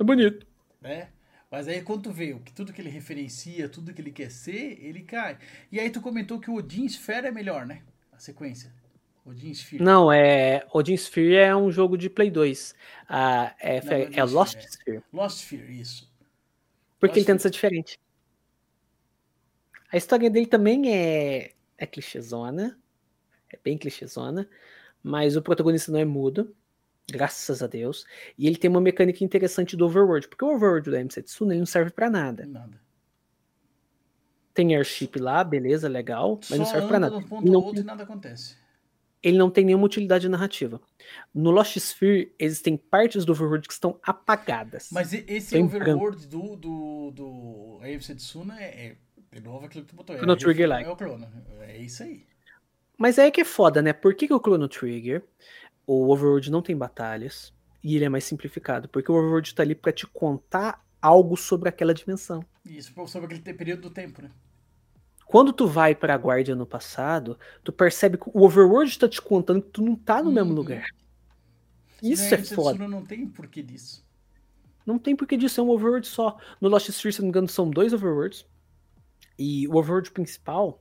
É 0.01 0.05
bonito. 0.05 0.47
né? 0.81 1.11
Mas 1.51 1.69
aí 1.69 1.81
quando 1.81 2.05
tu 2.05 2.11
vê 2.11 2.35
que 2.45 2.53
tudo 2.53 2.73
que 2.73 2.81
ele 2.81 2.91
referencia, 2.91 3.69
tudo 3.69 3.95
que 3.95 4.01
ele 4.01 4.11
quer 4.11 4.31
ser, 4.31 4.79
ele 4.83 5.03
cai. 5.03 5.39
E 5.71 5.79
aí 5.79 5.91
tu 5.91 6.01
comentou 6.01 6.41
que 6.41 6.51
o 6.51 6.55
Odin 6.55 6.85
Esfera 6.85 7.29
é 7.29 7.31
melhor, 7.31 7.67
né? 7.67 7.83
A 8.13 8.19
sequência. 8.19 8.73
Odin 9.27 9.53
Sphere. 9.53 9.83
Não, 9.83 10.11
é. 10.13 10.65
Odin 10.73 10.95
Sphere 10.95 11.35
é 11.35 11.57
um 11.57 11.71
jogo 11.71 11.99
de 11.99 12.09
Play 12.09 12.31
2. 12.31 12.75
Ah, 13.09 13.55
é, 13.59 13.81
Não, 13.83 13.93
é, 13.93 14.11
é 14.15 14.25
Lost 14.25 14.57
Sphere. 14.57 14.71
Sphere. 14.71 15.03
Lost 15.13 15.39
Sphere, 15.39 15.81
isso. 15.81 16.13
Porque 17.01 17.19
ele 17.19 17.21
Lost 17.21 17.27
tenta 17.27 17.43
ser 17.43 17.51
diferente. 17.51 18.01
A 19.93 19.97
história 19.97 20.31
dele 20.31 20.47
também 20.47 20.95
é, 20.95 21.53
é 21.77 21.87
clichêzona. 21.87 22.79
É 23.53 23.59
bem 23.63 23.77
clichêzona. 23.77 24.49
Mas 25.03 25.37
o 25.37 25.43
protagonista 25.43 25.91
não 25.91 25.99
é 25.99 26.05
mudo. 26.05 26.55
Graças 27.11 27.63
a 27.63 27.67
Deus. 27.67 28.05
E 28.37 28.47
ele 28.47 28.57
tem 28.57 28.69
uma 28.69 28.81
mecânica 28.81 29.23
interessante 29.25 29.77
do 29.77 29.87
Overworld. 29.87 30.29
Porque 30.29 30.45
o 30.45 30.49
Overworld 30.55 30.91
da 30.91 30.99
M7 31.01 31.43
ele 31.51 31.59
não 31.61 31.67
serve 31.67 31.91
pra 31.93 32.11
nada. 32.11 32.45
Nada. 32.47 32.81
Tem 34.55 34.75
airship 34.75 35.19
lá, 35.19 35.45
beleza, 35.45 35.89
legal. 35.89 36.37
Mas 36.37 36.49
Só 36.49 36.57
não 36.57 36.65
serve 36.67 36.89
pra 36.89 36.97
anda 36.97 37.11
nada. 37.11 37.19
de 37.19 37.25
um 37.25 37.27
Ele 37.27 37.29
ponto 37.29 37.53
não, 37.53 37.61
outro 37.61 37.83
e 37.83 37.85
nada 37.85 38.03
acontece. 38.05 38.57
ele 39.23 39.37
não 39.37 39.51
tem 39.51 39.65
nenhuma 39.67 39.85
utilidade 39.85 40.29
narrativa. 40.29 40.81
No 41.35 41.51
Lost 41.51 41.77
Sphere, 41.77 42.33
existem 42.39 42.77
partes 42.77 43.25
do 43.25 43.33
Overworld 43.33 43.69
que 43.69 43.75
estão 43.75 44.01
apagadas. 44.03 44.89
Mas 44.91 45.13
esse 45.13 45.51
Tem 45.51 45.63
overworld 45.65 46.27
do, 46.27 46.57
do, 46.57 47.11
do 47.13 47.81
AFC 47.83 48.15
Tsuna 48.15 48.59
é, 48.61 48.65
é, 48.87 48.97
de 49.37 49.41
novo 49.43 49.67
aquilo 49.67 49.85
que 49.85 49.91
tu 49.91 49.97
botou. 49.97 50.15
É, 50.17 50.19
Chrono 50.19 50.33
a 50.33 50.37
Trigger 50.37 50.69
ref- 50.69 50.71
like. 50.71 50.89
É 50.89 50.93
o 50.93 50.97
Chrono. 50.97 51.29
É 51.61 51.77
isso 51.77 52.03
aí. 52.03 52.25
Mas 52.99 53.19
aí 53.19 53.31
que 53.31 53.43
é 53.43 53.45
foda, 53.45 53.83
né? 53.83 53.93
Por 53.93 54.15
que, 54.15 54.27
que 54.27 54.33
o 54.33 54.39
Chrono 54.41 54.69
Trigger, 54.69 55.23
o 55.87 56.11
Overworld 56.13 56.51
não 56.51 56.63
tem 56.63 56.77
batalhas 56.77 57.53
e 57.83 57.95
ele 57.97 58.05
é 58.05 58.09
mais 58.09 58.25
simplificado? 58.25 58.89
Porque 58.89 59.11
o 59.11 59.15
Overworld 59.15 59.55
tá 59.55 59.63
ali 59.63 59.75
pra 59.75 59.93
te 59.93 60.07
contar 60.07 60.85
algo 61.01 61.37
sobre 61.37 61.69
aquela 61.69 61.95
dimensão. 61.95 62.45
Isso, 62.65 62.93
sobre 63.07 63.35
aquele 63.37 63.57
período 63.57 63.83
do 63.83 63.91
tempo, 63.91 64.23
né? 64.23 64.31
Quando 65.27 65.53
tu 65.53 65.67
vai 65.67 65.95
pra 65.95 66.15
Guardia 66.17 66.55
no 66.55 66.67
passado, 66.67 67.39
tu 67.65 67.73
percebe 67.73 68.17
que 68.17 68.29
o 68.33 68.45
Overworld 68.45 68.99
tá 68.99 69.09
te 69.09 69.21
contando 69.21 69.63
que 69.63 69.71
tu 69.71 69.83
não 69.83 69.97
tá 69.97 70.23
no 70.23 70.31
mesmo 70.33 70.51
Uhum. 70.51 70.57
lugar. 70.57 70.87
Isso 72.03 72.35
é 72.35 72.39
foda. 72.39 72.87
Não 72.87 73.05
tem 73.05 73.27
porquê 73.27 73.63
disso. 73.63 74.05
Não 74.85 74.99
tem 74.99 75.17
porquê 75.17 75.37
disso, 75.37 75.61
é 75.61 75.65
um 75.65 75.71
overworld 75.71 76.07
só. 76.07 76.39
No 76.61 76.69
Lost 76.69 76.89
Sphere, 76.91 77.13
se 77.13 77.19
não 77.21 77.27
me 77.27 77.31
engano, 77.31 77.49
são 77.49 77.69
dois 77.69 77.93
overworlds. 77.93 78.47
E 79.37 79.67
o 79.67 79.73
overworld 79.77 80.13
principal 80.13 80.81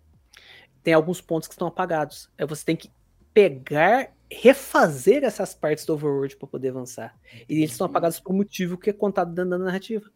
tem 0.84 0.94
alguns 0.94 1.20
pontos 1.22 1.48
que 1.48 1.56
estão 1.56 1.68
apagados. 1.68 2.30
Aí 2.38 2.46
você 2.46 2.64
tem 2.64 2.76
que 2.76 2.92
pegar, 3.34 4.15
refazer 4.32 5.24
essas 5.24 5.54
partes 5.54 5.86
do 5.86 5.94
overworld 5.94 6.36
para 6.38 6.48
poder 6.48 6.70
avançar. 6.70 7.18
E 7.48 7.58
eles 7.58 7.72
estão 7.72 7.88
apagados 7.88 8.20
por 8.20 8.34
um 8.34 8.38
motivo 8.38 8.78
que 8.78 8.90
é 8.90 8.94
contado 8.94 9.34
dentro 9.34 9.52
da 9.52 9.58
narrativa. 9.58 10.10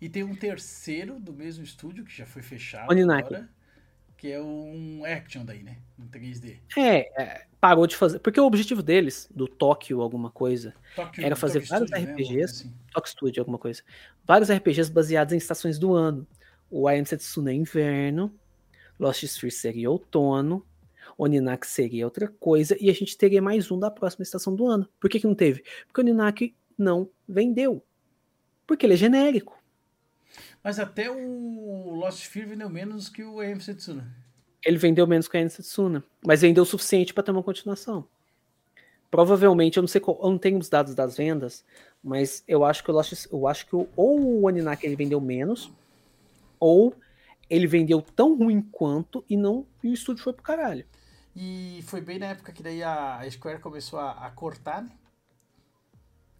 E 0.00 0.08
tem 0.08 0.22
um 0.22 0.34
terceiro 0.34 1.18
do 1.18 1.32
mesmo 1.32 1.64
estúdio, 1.64 2.04
que 2.04 2.16
já 2.16 2.26
foi 2.26 2.42
fechado 2.42 2.90
Oninaki. 2.90 3.34
agora, 3.34 3.48
que 4.16 4.30
é 4.30 4.42
um 4.42 5.04
action 5.04 5.44
daí, 5.44 5.62
né? 5.62 5.78
Em 5.98 6.06
3D. 6.06 6.58
É, 6.76 7.22
é, 7.22 7.46
parou 7.60 7.86
de 7.86 7.96
fazer. 7.96 8.18
Porque 8.18 8.40
o 8.40 8.44
objetivo 8.44 8.82
deles, 8.82 9.28
do 9.32 9.46
Tóquio 9.46 10.00
alguma 10.00 10.30
coisa, 10.30 10.74
Tokyo, 10.96 11.24
Era 11.24 11.36
fazer 11.36 11.60
Tokyo 11.60 11.70
vários 11.70 11.90
Studio, 11.90 12.06
né? 12.06 12.12
RPGs. 12.12 12.34
Coisa 12.34 12.52
assim. 12.52 12.74
Tóquio 12.92 13.12
Studio 13.12 13.40
alguma 13.40 13.58
coisa, 13.58 13.82
vários 14.26 14.50
RPGs 14.50 14.90
baseados 14.90 15.32
em 15.32 15.36
estações 15.36 15.78
do 15.78 15.94
ano. 15.94 16.26
O 16.70 16.90
I 16.90 16.98
Am 16.98 17.04
Setsuna 17.04 17.50
é 17.50 17.54
inverno, 17.54 18.34
Lost 18.98 19.22
Sphere 19.22 19.52
seria 19.52 19.90
outono, 19.90 20.66
Oninaki 21.24 21.66
seria 21.66 22.04
outra 22.04 22.28
coisa, 22.28 22.76
e 22.80 22.88
a 22.88 22.94
gente 22.94 23.16
teria 23.16 23.42
mais 23.42 23.70
um 23.70 23.78
da 23.78 23.90
próxima 23.90 24.22
estação 24.22 24.54
do 24.54 24.66
ano. 24.66 24.88
Por 25.00 25.10
que, 25.10 25.20
que 25.20 25.26
não 25.26 25.34
teve? 25.34 25.64
Porque 25.86 26.00
o 26.00 26.04
Oninaki 26.04 26.54
não 26.76 27.10
vendeu. 27.28 27.82
Porque 28.66 28.86
ele 28.86 28.94
é 28.94 28.96
genérico. 28.96 29.58
Mas 30.62 30.78
até 30.78 31.10
o 31.10 31.94
Lost 31.94 32.22
Sphere 32.22 32.46
vendeu 32.46 32.68
menos 32.68 33.08
que 33.08 33.22
o 33.22 33.40
AMC 33.40 33.74
Tsuna. 33.74 34.28
Ele 34.64 34.76
vendeu 34.76 35.06
menos 35.06 35.28
que 35.28 35.36
a 35.36 35.40
Anne 35.40 35.50
Setsuna, 35.50 36.04
mas 36.24 36.42
vendeu 36.42 36.62
o 36.62 36.66
suficiente 36.66 37.14
para 37.14 37.22
ter 37.22 37.30
uma 37.30 37.42
continuação. 37.42 38.06
Provavelmente, 39.10 39.76
eu 39.78 39.82
não 39.82 39.88
sei 39.88 40.00
qual, 40.00 40.18
eu 40.22 40.30
não 40.30 40.38
tenho 40.38 40.58
os 40.58 40.68
dados 40.68 40.94
das 40.94 41.16
vendas, 41.16 41.64
mas 42.02 42.42
eu 42.46 42.64
acho 42.64 42.84
que 42.84 42.90
o 42.90 42.94
Lost, 42.94 43.26
eu 43.32 43.46
acho 43.46 43.66
que 43.66 43.74
o, 43.74 43.88
ou 43.96 44.20
o 44.20 44.46
Oninaki 44.46 44.84
ele 44.84 44.96
vendeu 44.96 45.20
menos, 45.20 45.72
ou 46.60 46.94
ele 47.48 47.66
vendeu 47.66 48.02
tão 48.02 48.36
ruim 48.36 48.60
quanto 48.60 49.24
e 49.28 49.36
não 49.36 49.66
e 49.82 49.88
o 49.88 49.94
estúdio 49.94 50.22
foi 50.22 50.32
pro 50.32 50.42
caralho. 50.42 50.84
E 51.40 51.82
foi 51.82 52.00
bem 52.00 52.18
na 52.18 52.26
época 52.26 52.50
que 52.50 52.64
daí 52.64 52.82
a 52.82 53.20
Square 53.30 53.60
começou 53.60 54.00
a, 54.00 54.26
a 54.26 54.30
cortar, 54.32 54.82
né? 54.82 54.90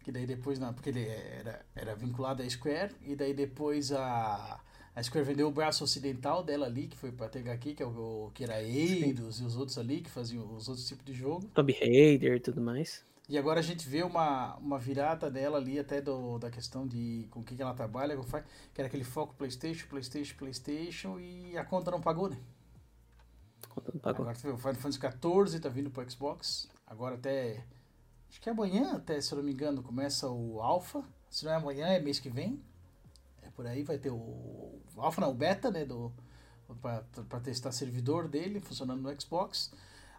Que 0.03 0.11
daí 0.11 0.25
depois, 0.25 0.59
não, 0.59 0.73
porque 0.73 0.89
ele 0.89 1.07
era, 1.07 1.65
era 1.73 1.95
vinculado 1.95 2.43
à 2.43 2.49
Square, 2.49 2.93
e 3.05 3.15
daí 3.15 3.33
depois 3.33 3.93
a, 3.93 4.59
a 4.93 5.01
Square 5.01 5.25
vendeu 5.25 5.47
o 5.47 5.51
braço 5.51 5.85
ocidental 5.85 6.43
dela 6.43 6.65
ali, 6.65 6.87
que 6.87 6.97
foi 6.97 7.13
pra 7.13 7.29
THQ, 7.29 7.75
que, 7.75 7.81
é 7.81 7.85
o, 7.85 8.29
que 8.33 8.43
era 8.43 8.61
Eidos 8.61 9.39
e 9.39 9.45
os 9.45 9.55
outros 9.55 9.77
ali, 9.77 10.01
que 10.01 10.09
faziam 10.09 10.43
os 10.53 10.67
outros 10.67 10.85
tipos 10.85 11.05
de 11.05 11.13
jogo. 11.13 11.47
Tomb 11.53 11.71
Raider 11.71 12.35
e 12.35 12.39
tudo 12.41 12.59
mais. 12.59 13.05
E 13.29 13.37
agora 13.37 13.61
a 13.61 13.63
gente 13.63 13.87
vê 13.87 14.03
uma, 14.03 14.57
uma 14.57 14.77
virada 14.77 15.31
dela 15.31 15.59
ali, 15.59 15.79
até 15.79 16.01
do, 16.01 16.37
da 16.39 16.49
questão 16.49 16.85
de 16.85 17.25
com 17.31 17.39
o 17.39 17.43
que, 17.43 17.55
que 17.55 17.61
ela 17.61 17.73
trabalha, 17.73 18.17
que 18.73 18.81
era 18.81 18.87
aquele 18.87 19.05
foco 19.05 19.33
PlayStation, 19.35 19.87
PlayStation, 19.87 20.35
PlayStation, 20.35 21.19
e 21.21 21.57
a 21.57 21.63
conta 21.63 21.89
não 21.89 22.01
pagou, 22.01 22.27
né? 22.27 22.37
Pagou. 23.81 24.27
Agora 24.27 24.37
o 24.37 24.57
Final 24.57 24.75
Fantasy 24.75 24.99
XIV 24.99 25.59
tá 25.59 25.69
vindo 25.69 25.89
pro 25.89 26.09
Xbox. 26.09 26.69
Agora 26.85 27.15
até. 27.15 27.63
Acho 28.29 28.39
que 28.39 28.49
é 28.49 28.51
amanhã, 28.51 28.93
até, 28.93 29.19
se 29.19 29.31
eu 29.33 29.37
não 29.37 29.43
me 29.43 29.51
engano, 29.51 29.81
começa 29.81 30.29
o 30.29 30.61
Alpha. 30.61 31.03
Se 31.29 31.45
não 31.45 31.51
é 31.51 31.55
amanhã, 31.55 31.87
é 31.87 31.99
mês 31.99 32.19
que 32.19 32.29
vem. 32.29 32.61
É 33.41 33.49
por 33.49 33.65
aí, 33.65 33.83
vai 33.83 33.97
ter 33.97 34.11
o. 34.11 34.15
o 34.15 34.81
Alpha 34.97 35.21
não, 35.21 35.31
o 35.31 35.33
beta, 35.33 35.71
né? 35.71 35.85
Do, 35.85 36.11
pra, 36.81 37.03
pra 37.27 37.39
testar 37.39 37.71
servidor 37.71 38.27
dele 38.27 38.59
funcionando 38.59 39.01
no 39.01 39.21
Xbox. 39.21 39.71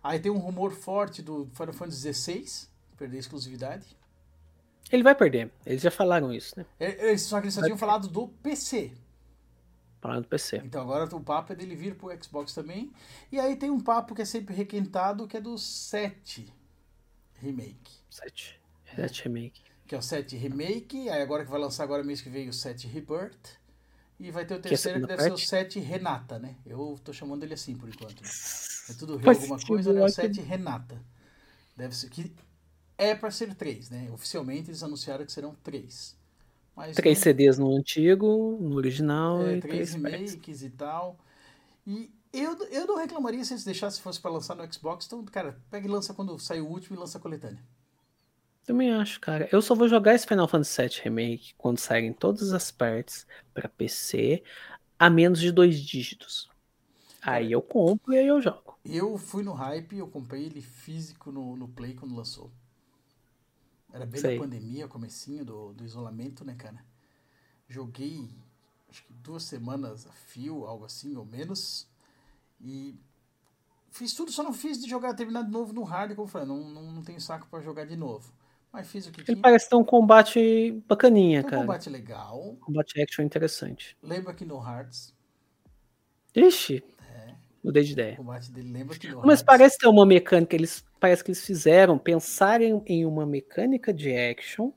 Aí 0.02 0.18
tem 0.18 0.32
um 0.32 0.38
rumor 0.38 0.72
forte 0.72 1.22
do 1.22 1.46
Final 1.52 1.72
Fantasy 1.72 2.12
XVI, 2.12 2.68
perder 2.96 3.18
exclusividade. 3.18 3.96
Ele 4.90 5.02
vai 5.02 5.14
perder. 5.14 5.52
Eles 5.64 5.82
já 5.82 5.90
falaram 5.90 6.32
isso, 6.32 6.58
né? 6.58 6.66
É, 6.78 7.08
Eles, 7.08 7.22
só 7.22 7.38
que 7.38 7.44
eles 7.46 7.54
só 7.54 7.62
tinham 7.62 7.78
falado 7.78 8.08
do 8.08 8.28
PC. 8.42 8.92
Falaram 10.00 10.22
do 10.22 10.28
PC. 10.28 10.56
Então 10.64 10.80
agora 10.80 11.04
o 11.14 11.20
papo 11.20 11.52
é 11.52 11.56
dele 11.56 11.76
vir 11.76 11.94
pro 11.94 12.10
Xbox 12.22 12.54
também. 12.54 12.90
E 13.30 13.38
aí 13.38 13.56
tem 13.56 13.70
um 13.70 13.80
papo 13.80 14.14
que 14.14 14.22
é 14.22 14.24
sempre 14.24 14.54
requentado, 14.54 15.26
que 15.28 15.36
é 15.36 15.40
do 15.40 15.58
7 15.58 16.50
Remake. 17.34 17.92
7. 18.10 18.60
7 18.96 19.24
Remake. 19.24 19.62
Que 19.86 19.94
é 19.94 19.98
o 19.98 20.02
7 20.02 20.36
Remake, 20.36 21.08
aí 21.10 21.20
agora 21.20 21.44
que 21.44 21.50
vai 21.50 21.60
lançar 21.60 21.84
agora 21.84 22.02
mês 22.02 22.20
que 22.22 22.30
vem 22.30 22.48
o 22.48 22.52
7 22.52 22.86
Rebirth. 22.86 23.60
E 24.18 24.30
vai 24.30 24.44
ter 24.44 24.54
o 24.54 24.58
é 24.58 24.60
terceiro 24.60 25.00
que, 25.00 25.06
deve 25.06 25.22
ser 25.22 25.28
parte? 25.30 25.44
o 25.44 25.48
7 25.48 25.80
Renata, 25.80 26.38
né? 26.38 26.56
Eu 26.66 26.98
tô 27.02 27.12
chamando 27.12 27.42
ele 27.42 27.54
assim 27.54 27.74
por 27.74 27.88
enquanto. 27.88 28.22
Né? 28.22 28.30
É 28.90 28.92
tudo 28.92 29.18
Faz 29.18 29.38
alguma 29.38 29.58
coisa, 29.58 29.92
né? 29.92 30.00
O 30.00 30.04
ótimo. 30.04 30.22
7 30.22 30.40
Renata. 30.42 31.02
Deve 31.76 31.96
ser 31.96 32.10
que 32.10 32.30
é 32.98 33.14
pra 33.14 33.30
ser 33.30 33.54
3, 33.54 33.88
né? 33.88 34.10
Oficialmente 34.12 34.70
eles 34.70 34.82
anunciaram 34.82 35.24
que 35.24 35.32
serão 35.32 35.54
3. 35.62 36.19
Mas 36.80 36.96
Três 36.96 37.18
não- 37.18 37.24
CDs 37.24 37.58
no 37.58 37.76
antigo, 37.76 38.56
no 38.58 38.76
original 38.76 39.46
é, 39.46 39.58
e 39.58 39.60
três 39.60 39.90
três 39.90 40.02
remakes 40.02 40.62
e 40.62 40.70
tal. 40.70 41.18
E 41.86 42.10
eu, 42.32 42.56
eu 42.68 42.86
não 42.86 42.96
reclamaria 42.96 43.44
se 43.44 43.52
eles 43.52 43.64
deixassem 43.64 44.02
fosse 44.02 44.18
pra 44.18 44.30
lançar 44.30 44.54
no 44.54 44.72
Xbox. 44.72 45.04
Então, 45.06 45.22
cara, 45.26 45.60
pega 45.70 45.86
e 45.86 45.90
lança 45.90 46.14
quando 46.14 46.38
sair 46.38 46.62
o 46.62 46.66
último 46.66 46.96
e 46.96 46.98
lança 46.98 47.18
a 47.18 47.20
coletânea. 47.20 47.62
Também 48.64 48.92
acho, 48.94 49.20
cara. 49.20 49.46
Eu 49.52 49.60
só 49.60 49.74
vou 49.74 49.88
jogar 49.88 50.14
esse 50.14 50.26
Final 50.26 50.48
Fantasy 50.48 50.80
VII 50.80 51.00
Remake 51.04 51.54
quando 51.58 51.78
saírem 51.78 52.14
todas 52.14 52.52
as 52.54 52.70
partes 52.70 53.26
pra 53.52 53.68
PC 53.68 54.42
a 54.98 55.10
menos 55.10 55.38
de 55.38 55.52
dois 55.52 55.78
dígitos. 55.80 56.48
Aí 57.20 57.52
eu 57.52 57.60
compro 57.60 58.14
e 58.14 58.18
aí 58.18 58.26
eu 58.26 58.40
jogo. 58.40 58.78
Eu 58.84 59.18
fui 59.18 59.42
no 59.42 59.52
hype, 59.52 59.98
eu 59.98 60.08
comprei 60.08 60.46
ele 60.46 60.62
físico 60.62 61.30
no, 61.30 61.56
no 61.56 61.68
Play 61.68 61.94
quando 61.94 62.14
lançou. 62.14 62.50
Era 63.92 64.06
bem 64.06 64.20
Sei. 64.20 64.36
na 64.36 64.42
pandemia, 64.44 64.88
comecinho 64.88 65.44
do, 65.44 65.72
do 65.72 65.84
isolamento, 65.84 66.44
né, 66.44 66.54
cara? 66.54 66.84
Joguei, 67.68 68.28
acho 68.88 69.04
que 69.04 69.12
duas 69.12 69.42
semanas 69.44 70.06
a 70.06 70.12
fio, 70.12 70.64
algo 70.64 70.84
assim, 70.84 71.16
ou 71.16 71.24
menos. 71.24 71.88
E 72.60 72.94
fiz 73.90 74.14
tudo, 74.14 74.30
só 74.32 74.42
não 74.42 74.52
fiz 74.52 74.80
de 74.80 74.88
jogar, 74.88 75.14
terminar 75.14 75.42
de 75.44 75.50
novo 75.50 75.72
no 75.72 75.82
hard, 75.82 76.14
como 76.14 76.26
eu 76.26 76.30
falei, 76.30 76.46
não, 76.48 76.58
não, 76.70 76.82
não 76.92 77.02
tenho 77.02 77.20
saco 77.20 77.46
pra 77.48 77.60
jogar 77.60 77.84
de 77.86 77.96
novo. 77.96 78.32
Mas 78.72 78.88
fiz 78.88 79.06
o 79.06 79.10
que 79.12 79.20
Ele 79.20 79.26
tinha. 79.26 79.42
parece 79.42 79.68
ter 79.68 79.76
um 79.76 79.84
combate 79.84 80.72
bacaninha, 80.88 81.40
um 81.40 81.44
cara. 81.44 81.62
combate 81.62 81.90
legal. 81.90 82.56
Combate 82.60 83.00
action 83.02 83.24
interessante. 83.24 83.96
Lembra 84.02 84.32
que 84.34 84.44
no 84.44 84.56
Hearts, 84.56 85.12
Ixi, 86.34 86.82
É. 87.00 87.34
mudei 87.64 87.82
de 87.82 87.90
o 87.90 87.94
ideia. 87.94 88.16
combate 88.16 88.52
dele 88.52 88.70
lembra 88.70 88.96
que 88.96 89.08
no 89.08 89.16
Mas 89.18 89.40
Hearts. 89.40 89.42
parece 89.42 89.78
ter 89.78 89.88
uma 89.88 90.06
mecânica, 90.06 90.54
eles 90.54 90.84
parece 91.00 91.24
que 91.24 91.30
eles 91.30 91.44
fizeram, 91.44 91.98
pensarem 91.98 92.82
em 92.86 93.06
uma 93.06 93.24
mecânica 93.26 93.92
de 93.92 94.14
action 94.14 94.70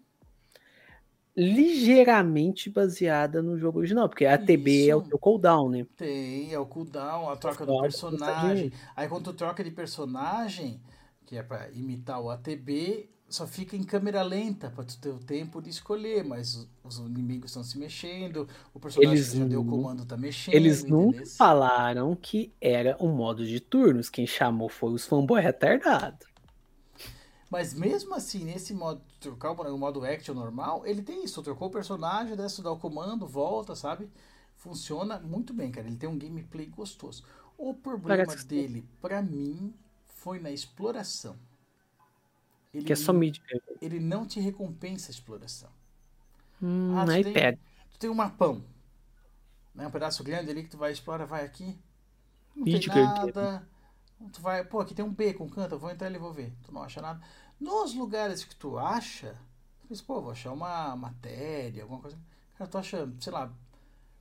ligeiramente 1.35 2.69
baseada 2.69 3.41
no 3.41 3.57
jogo 3.57 3.79
original, 3.79 4.07
porque 4.07 4.25
a 4.25 4.35
ATB 4.35 4.89
é 4.89 4.95
o 4.95 4.99
Isso. 4.99 5.09
teu 5.09 5.19
cooldown, 5.19 5.69
né? 5.69 5.85
Tem, 5.97 6.53
é 6.53 6.59
o 6.59 6.65
cooldown, 6.65 7.29
a 7.29 7.35
troca 7.35 7.65
do 7.65 7.81
personagem. 7.81 8.71
Aí 8.95 9.07
quando 9.07 9.25
tu 9.25 9.33
troca 9.33 9.63
de 9.63 9.71
personagem, 9.71 10.79
que 11.25 11.35
é 11.35 11.43
pra 11.43 11.69
imitar 11.71 12.21
o 12.21 12.29
ATB, 12.29 13.09
só 13.33 13.47
fica 13.47 13.75
em 13.75 13.83
câmera 13.83 14.21
lenta 14.21 14.69
para 14.69 14.83
tu 14.83 14.95
ter 14.99 15.09
o 15.09 15.17
tempo 15.17 15.59
de 15.59 15.69
escolher, 15.69 16.23
mas 16.23 16.55
os, 16.55 16.67
os 16.83 16.97
inimigos 16.99 17.49
estão 17.49 17.63
se 17.63 17.79
mexendo, 17.79 18.47
o 18.73 18.79
personagem 18.79 19.15
Eles 19.15 19.31
que 19.31 19.37
já 19.39 19.45
deu 19.45 19.61
o 19.61 19.65
comando 19.65 20.05
tá 20.05 20.15
mexendo. 20.15 20.53
Eles 20.53 20.83
nunca 20.83 21.25
falaram 21.25 22.15
que 22.15 22.53
era 22.61 22.95
um 22.99 23.11
modo 23.11 23.43
de 23.43 23.59
turnos. 23.59 24.07
Quem 24.07 24.27
chamou 24.27 24.69
foi 24.69 24.91
os 24.93 25.05
fanboy 25.05 25.41
retardados. 25.41 26.27
Mas 27.49 27.73
mesmo 27.73 28.13
assim, 28.13 28.45
nesse 28.45 28.71
modo, 28.71 29.01
trocar 29.19 29.51
o 29.51 29.77
modo 29.77 30.05
action 30.05 30.35
normal, 30.35 30.85
ele 30.85 31.01
tem 31.01 31.23
isso. 31.23 31.41
Trocou 31.41 31.69
o 31.69 31.71
personagem, 31.71 32.35
desce, 32.35 32.61
dá 32.61 32.71
o 32.71 32.77
comando, 32.77 33.25
volta, 33.25 33.75
sabe? 33.75 34.09
Funciona 34.57 35.19
muito 35.19 35.53
bem, 35.53 35.71
cara. 35.71 35.87
Ele 35.87 35.97
tem 35.97 36.09
um 36.09 36.17
gameplay 36.17 36.67
gostoso. 36.67 37.23
O 37.57 37.73
problema 37.73 38.25
Parece 38.27 38.45
dele, 38.45 38.87
pra 39.01 39.23
mim, 39.23 39.73
foi 40.05 40.39
na 40.39 40.51
exploração. 40.51 41.35
Ele, 42.73 42.83
Que 42.85 42.93
é 42.93 42.95
só 42.95 43.13
mid. 43.13 43.37
ele 43.81 43.99
não 43.99 44.25
te 44.25 44.39
recompensa 44.39 45.11
a 45.11 45.13
exploração. 45.13 45.69
Hum, 46.61 46.97
Ah, 46.97 47.05
tu 47.05 47.11
aí 47.11 47.23
tem- 47.23 47.33
pega. 47.33 47.59
Tu 47.91 47.99
tem 47.99 48.09
um 48.09 48.15
mapão. 48.15 48.63
Né? 49.75 49.87
Um 49.87 49.91
pedaço 49.91 50.23
grande 50.23 50.49
ali 50.49 50.63
que 50.63 50.69
tu 50.69 50.77
vai 50.77 50.91
explorar, 50.91 51.25
vai 51.25 51.45
aqui. 51.45 51.77
Não 52.55 52.63
tem 52.65 52.73
Midgard. 52.73 53.25
nada. 53.33 53.67
Tu 54.31 54.41
vai, 54.41 54.63
pô, 54.63 54.79
aqui 54.79 54.93
tem 54.95 55.03
um 55.03 55.13
beco, 55.13 55.43
um 55.43 55.49
canto, 55.49 55.75
eu 55.75 55.79
vou 55.79 55.91
entrar 55.91 56.07
ali 56.07 56.15
e 56.15 56.19
vou 56.19 56.31
ver. 56.33 56.53
Tu 56.63 56.71
não 56.73 56.81
acha 56.83 57.01
nada. 57.01 57.21
Nos 57.59 57.93
lugares 57.93 58.43
que 58.45 58.55
tu 58.55 58.77
acha, 58.77 59.35
tu 59.81 59.87
diz, 59.89 60.01
pô, 60.01 60.21
vou 60.21 60.31
achar 60.31 60.51
uma 60.51 60.95
matéria, 60.95 61.83
alguma 61.83 61.99
coisa. 61.99 62.17
Cara, 62.57 62.69
tu 62.69 62.77
acha, 62.77 63.11
sei 63.19 63.33
lá, 63.33 63.51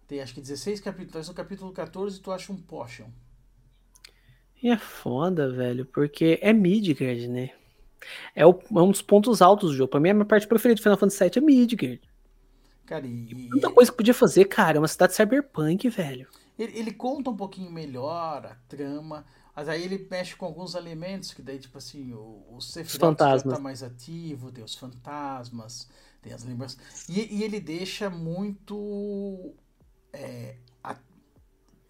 tem 0.09 0.21
acho 0.21 0.35
que 0.35 0.41
16 0.41 0.81
capítulos. 0.81 1.29
No 1.29 1.35
capítulo 1.35 1.73
14 1.73 2.21
tu 2.21 2.33
acha 2.33 2.53
um 2.53 2.57
potion. 2.57 3.09
E 4.63 4.69
é 4.71 4.77
foda, 4.79 5.51
velho, 5.53 5.85
porque 5.87 6.39
é 6.43 6.53
Midgard, 6.53 7.29
né? 7.29 7.51
É, 8.35 8.47
o- 8.47 8.59
é 8.71 8.81
um 8.81 8.91
dos 8.91 9.03
pontos 9.03 9.43
altos 9.43 9.71
do 9.71 9.77
jogo. 9.77 9.91
Pra 9.91 10.01
mim, 10.01 10.11
a 10.11 10.15
minha 10.15 10.25
parte 10.27 10.47
preferida 10.47 10.77
de 10.77 10.83
Final 10.83 10.99
Fantasy 10.99 11.19
VII 11.25 11.39
é 11.39 11.41
Midgard. 11.41 12.01
Cara, 12.87 13.07
e, 13.07 13.35
Muita 13.51 13.71
coisa 13.71 13.91
que 13.91 13.97
podia 13.97 14.15
fazer, 14.15 14.45
cara. 14.47 14.77
É 14.77 14.81
uma 14.81 14.89
cidade 14.89 15.15
cyberpunk, 15.15 15.89
velho. 15.89 16.27
Ele, 16.59 16.79
ele 16.79 16.93
conta 16.93 17.31
um 17.31 17.37
pouquinho 17.37 17.71
melhor 17.71 18.45
a 18.47 18.55
trama, 18.69 19.25
mas 19.55 19.69
aí 19.69 19.83
ele 19.85 20.07
mexe 20.11 20.37
com 20.37 20.45
alguns 20.47 20.75
elementos 20.75 21.33
que 21.33 21.43
daí, 21.43 21.59
tipo 21.59 21.79
assim, 21.79 22.13
o, 22.13 22.45
o 22.51 22.61
Sephiroth 22.61 23.17
tá 23.49 23.59
mais 23.59 23.83
ativo, 23.83 24.51
tem 24.53 24.63
os 24.63 24.75
fantasmas, 24.75 25.89
tem 26.21 26.33
as 26.33 26.45
lembranças. 26.45 27.09
E, 27.09 27.37
e 27.39 27.43
ele 27.43 27.61
deixa 27.61 28.11
muito. 28.11 29.55
é, 30.13 30.57
a- 30.83 30.97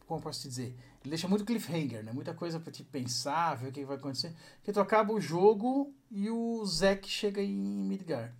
como 0.06 0.20
eu 0.20 0.24
posso 0.24 0.48
dizer? 0.48 0.76
Ele 1.02 1.10
deixa 1.10 1.26
muito 1.28 1.44
cliffhanger, 1.44 2.04
né? 2.04 2.12
Muita 2.12 2.32
coisa 2.32 2.60
pra 2.60 2.72
te 2.72 2.84
pensar, 2.84 3.56
ver 3.56 3.68
o 3.68 3.72
que 3.72 3.84
vai 3.84 3.96
acontecer. 3.96 4.34
Porque 4.56 4.72
tu 4.72 4.80
acaba 4.80 5.12
o 5.12 5.20
jogo 5.20 5.92
e 6.10 6.30
o 6.30 6.64
Zack 6.64 7.08
chega 7.08 7.42
em 7.42 7.52
Midgard. 7.58 8.34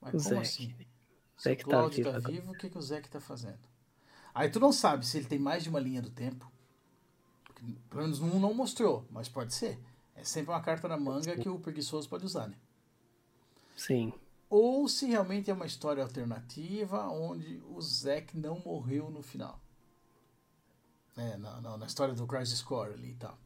Mas 0.00 0.14
O 0.14 0.18
como 0.18 0.28
Zack. 0.36 0.40
assim? 0.42 0.74
Se 1.38 1.44
Zack 1.48 1.64
o 1.64 1.68
tá 1.68 1.76
Cloud 1.78 1.96
vivo 1.96 2.10
tá 2.10 2.16
agora. 2.18 2.32
vivo, 2.32 2.52
o 2.52 2.54
que, 2.58 2.68
que 2.68 2.78
o 2.78 2.82
Zack 2.82 3.08
tá 3.08 3.20
fazendo? 3.20 3.58
Aí 4.34 4.50
tu 4.50 4.60
não 4.60 4.72
sabe 4.72 5.06
se 5.06 5.16
ele 5.16 5.26
tem 5.26 5.38
mais 5.38 5.62
de 5.62 5.70
uma 5.70 5.80
linha 5.80 6.02
do 6.02 6.10
tempo. 6.10 6.50
Porque, 7.44 7.62
Pelo 7.88 8.02
menos 8.02 8.20
um 8.20 8.38
não 8.38 8.52
mostrou, 8.52 9.06
mas 9.10 9.28
pode 9.28 9.54
ser. 9.54 9.78
É 10.14 10.22
sempre 10.24 10.52
uma 10.52 10.60
carta 10.60 10.86
na 10.88 10.96
manga 10.98 11.36
que 11.36 11.48
o 11.48 11.58
preguiçoso 11.58 12.08
pode 12.08 12.26
usar, 12.26 12.48
né? 12.48 12.56
Sim. 13.76 14.12
Ou 14.50 14.86
se 14.88 15.06
realmente 15.06 15.50
é 15.50 15.54
uma 15.54 15.66
história 15.66 16.02
alternativa 16.02 17.08
onde 17.08 17.62
o 17.68 17.80
Zack 17.80 18.36
não 18.36 18.58
morreu 18.60 19.10
no 19.10 19.22
final. 19.22 19.58
É, 21.16 21.36
na, 21.36 21.60
na, 21.60 21.76
na 21.78 21.86
história 21.86 22.12
do 22.14 22.26
Crisis 22.26 22.60
Core 22.62 22.94
ali 22.94 23.10
e 23.10 23.14
tal. 23.14 23.38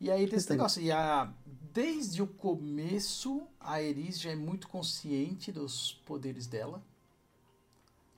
E 0.00 0.10
aí 0.10 0.26
tem 0.26 0.36
esse 0.38 0.48
negócio. 0.50 0.80
E 0.80 0.90
a, 0.92 1.30
desde 1.72 2.22
o 2.22 2.26
começo, 2.26 3.42
a 3.60 3.82
Eris 3.82 4.20
já 4.20 4.30
é 4.30 4.36
muito 4.36 4.68
consciente 4.68 5.50
dos 5.52 6.00
poderes 6.06 6.46
dela. 6.46 6.82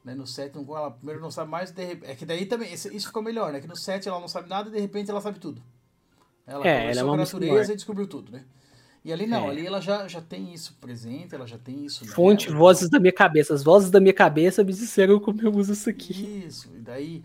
Né, 0.04 0.14
no 0.14 0.26
7, 0.26 0.54
não, 0.56 0.62
ela 0.76 0.90
primeiro 0.90 1.20
não 1.20 1.30
sabe 1.30 1.50
mais, 1.50 1.70
de 1.72 1.84
rep- 1.84 2.04
é 2.04 2.14
que 2.14 2.24
daí 2.24 2.46
também, 2.46 2.72
isso 2.72 2.88
ficou 3.06 3.22
melhor, 3.22 3.52
né? 3.52 3.60
Que 3.60 3.66
no 3.66 3.76
7 3.76 4.08
ela 4.08 4.18
não 4.18 4.28
sabe 4.28 4.48
nada 4.48 4.70
e 4.70 4.72
de 4.72 4.80
repente 4.80 5.10
ela 5.10 5.20
sabe 5.20 5.38
tudo. 5.38 5.62
Ela 6.46 6.66
É, 6.66 6.90
ela 6.90 7.00
é 7.00 7.04
uma 7.04 7.16
natureza 7.18 7.72
e 7.72 7.76
descobriu 7.76 8.06
tudo, 8.06 8.32
né? 8.32 8.44
E 9.04 9.12
ali 9.12 9.26
não, 9.26 9.46
É. 9.46 9.50
ali 9.50 9.66
ela 9.66 9.78
já, 9.80 10.08
já 10.08 10.20
tem 10.22 10.54
isso 10.54 10.74
presente, 10.80 11.34
ela 11.34 11.46
já 11.46 11.58
tem 11.58 11.84
isso 11.84 12.02
nela, 12.04 12.16
Fonte, 12.16 12.46
então- 12.46 12.58
vozes 12.58 12.88
da 12.88 12.98
minha 12.98 13.12
cabeça. 13.12 13.52
As 13.52 13.62
vozes 13.62 13.90
da 13.90 14.00
minha 14.00 14.14
cabeça 14.14 14.64
me 14.64 14.72
disseram 14.72 15.20
como 15.20 15.40
eu 15.42 15.52
uso 15.54 15.72
isso 15.74 15.88
aqui. 15.90 16.44
Isso, 16.46 16.70
e 16.74 16.78
daí 16.80 17.22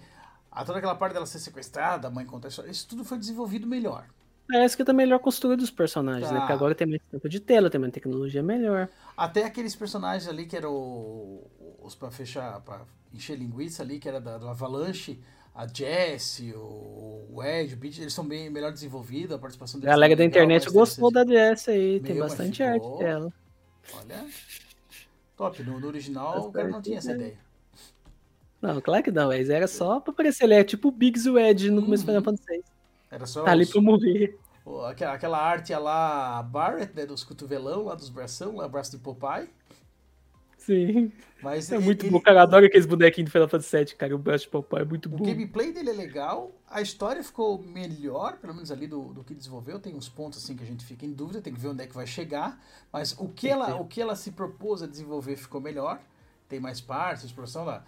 a, 0.55 0.63
toda 0.63 0.77
aquela 0.77 0.95
parte 0.95 1.13
dela 1.13 1.25
ser 1.25 1.39
sequestrada, 1.39 2.07
a 2.07 2.11
mãe 2.11 2.25
contar 2.25 2.47
a 2.47 2.49
história, 2.49 2.71
isso 2.71 2.87
tudo 2.87 3.03
foi 3.03 3.17
desenvolvido 3.17 3.67
melhor. 3.67 4.07
Parece 4.47 4.77
que 4.77 4.85
tá 4.85 4.93
melhor 4.93 5.19
construído 5.19 5.61
os 5.61 5.71
personagens, 5.71 6.29
né? 6.29 6.35
Tá. 6.35 6.39
Porque 6.41 6.53
agora 6.53 6.73
tem 6.73 6.87
mais 6.87 7.01
tempo 7.11 7.27
de 7.27 7.39
tela, 7.39 7.69
tem 7.69 7.81
mais 7.81 7.91
tecnologia 7.91 8.41
melhor. 8.41 8.87
Até 9.17 9.43
aqueles 9.43 9.75
personagens 9.75 10.29
ali 10.29 10.45
que 10.45 10.55
eram 10.55 11.41
os 11.81 11.93
pra 11.95 12.09
fechar, 12.09 12.61
pra 12.61 12.81
encher 13.13 13.37
linguiça 13.37 13.83
ali, 13.83 13.99
que 13.99 14.07
era 14.07 14.21
da, 14.21 14.37
do 14.37 14.47
Avalanche, 14.47 15.19
a 15.53 15.67
Jessie, 15.67 16.53
o, 16.53 17.27
o 17.31 17.43
Ed, 17.43 17.73
o 17.73 17.77
Beat, 17.77 17.97
eles 17.99 18.13
são 18.13 18.25
bem 18.25 18.49
melhor 18.49 18.71
desenvolvidos, 18.71 19.35
a 19.35 19.39
participação 19.39 19.79
A 19.79 19.81
deles 19.81 19.93
galera 19.93 20.13
é 20.13 20.15
da 20.15 20.23
legal, 20.23 20.43
internet 20.43 20.71
gostou 20.71 21.11
da 21.11 21.23
DS 21.23 21.67
aí, 21.67 21.99
tem 21.99 22.17
bastante 22.17 22.63
arte 22.63 22.87
dela. 22.97 23.33
Olha, 23.93 24.25
top, 25.35 25.63
no, 25.63 25.79
no 25.79 25.87
original 25.87 26.47
o 26.47 26.51
cara 26.51 26.69
não 26.69 26.81
tinha 26.81 26.99
essa 26.99 27.11
ideia. 27.11 27.44
Não, 28.61 28.81
claro 28.81 29.03
que 29.03 29.11
não, 29.11 29.27
mas 29.27 29.49
era 29.49 29.67
só 29.67 29.99
pra 29.99 30.11
aparecer. 30.11 30.45
Ele 30.45 30.55
é 30.55 30.63
tipo 30.63 30.87
o 30.87 30.91
Biggs 30.91 31.27
e 31.27 31.31
o 31.31 31.37
Ed 31.37 31.69
no 31.69 31.83
começo 31.83 32.03
do 32.05 32.11
Uhum. 32.11 32.19
Final 32.21 32.37
Fantasy 32.37 32.59
VI. 32.59 32.63
Era 33.11 33.25
só 33.25 33.43
Tá 33.43 33.51
ali 33.51 33.63
os- 33.63 33.71
pra 33.71 33.81
morrer. 33.81 34.37
o- 34.65 34.81
aquela, 34.81 35.13
aquela 35.13 35.37
arte 35.39 35.73
lá, 35.75 36.41
Barrett, 36.43 36.95
né, 36.95 37.05
dos 37.05 37.23
cotovelão, 37.23 37.83
lá 37.85 37.95
dos 37.95 38.09
bração, 38.09 38.55
lá, 38.55 38.67
braço 38.67 38.91
de 38.91 38.97
Popeye, 38.97 39.47
Sim. 40.57 41.11
mas 41.43 41.71
É 41.71 41.75
ele- 41.75 41.85
muito 41.85 42.09
bom. 42.09 42.19
Cara, 42.19 42.39
eu 42.39 42.41
adoro 42.43 42.65
aqueles 42.65 42.87
bonequinhos 42.87 43.29
do 43.29 43.31
Final 43.31 43.47
Fantasy 43.47 43.77
VII, 43.77 43.95
cara. 43.95 44.15
O 44.15 44.17
Braço 44.17 44.45
de 44.45 44.49
Papai 44.49 44.81
é 44.81 44.85
muito 44.85 45.05
O 45.05 45.09
bom. 45.09 45.23
gameplay 45.23 45.71
dele 45.71 45.91
é 45.91 45.93
legal, 45.93 46.51
a 46.67 46.81
história 46.81 47.23
ficou 47.23 47.61
melhor, 47.61 48.37
pelo 48.37 48.55
menos 48.55 48.71
ali 48.71 48.87
do, 48.87 49.13
do 49.13 49.23
que 49.23 49.35
desenvolveu. 49.35 49.77
Tem 49.79 49.93
uns 49.93 50.09
pontos 50.09 50.43
assim 50.43 50.55
que 50.55 50.63
a 50.63 50.67
gente 50.67 50.83
fica 50.83 51.05
em 51.05 51.13
dúvida, 51.13 51.39
tem 51.41 51.53
que 51.53 51.59
ver 51.59 51.67
onde 51.67 51.83
é 51.83 51.87
que 51.87 51.93
vai 51.93 52.07
chegar. 52.07 52.59
Mas 52.91 53.13
o 53.19 53.27
que, 53.29 53.47
ela, 53.47 53.75
o 53.75 53.85
que 53.85 54.01
ela 54.01 54.15
se 54.15 54.31
propôs 54.31 54.81
a 54.81 54.87
desenvolver 54.87 55.35
ficou 55.35 55.61
melhor. 55.61 56.01
Tem 56.49 56.59
mais 56.59 56.81
partes, 56.81 57.23
exploração 57.25 57.63
lá. 57.65 57.83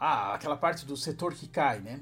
Ah, 0.00 0.34
aquela 0.34 0.56
parte 0.56 0.86
do 0.86 0.96
setor 0.96 1.34
que 1.34 1.46
cai, 1.46 1.78
né? 1.78 2.00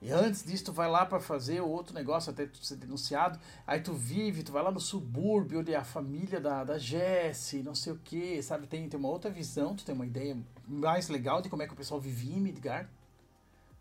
E 0.00 0.12
antes 0.12 0.44
disso, 0.44 0.66
tu 0.66 0.72
vai 0.72 0.88
lá 0.88 1.04
pra 1.04 1.18
fazer 1.18 1.60
o 1.60 1.68
outro 1.68 1.92
negócio 1.92 2.30
até 2.30 2.46
tu 2.46 2.64
ser 2.64 2.76
denunciado. 2.76 3.38
Aí 3.66 3.80
tu 3.80 3.92
vive, 3.92 4.44
tu 4.44 4.52
vai 4.52 4.62
lá 4.62 4.70
no 4.70 4.80
subúrbio, 4.80 5.60
onde 5.60 5.74
é 5.74 5.76
a 5.76 5.84
família 5.84 6.40
da, 6.40 6.62
da 6.62 6.78
Jessie, 6.78 7.64
não 7.64 7.74
sei 7.74 7.92
o 7.92 7.98
que, 7.98 8.40
sabe? 8.42 8.66
Tem, 8.66 8.88
tem 8.88 8.98
uma 8.98 9.08
outra 9.08 9.28
visão, 9.30 9.74
tu 9.74 9.84
tem 9.84 9.94
uma 9.94 10.06
ideia 10.06 10.38
mais 10.66 11.08
legal 11.08 11.42
de 11.42 11.48
como 11.48 11.62
é 11.62 11.66
que 11.66 11.72
o 11.72 11.76
pessoal 11.76 12.00
vivia 12.00 12.36
em 12.36 12.40
Midgard. 12.40 12.88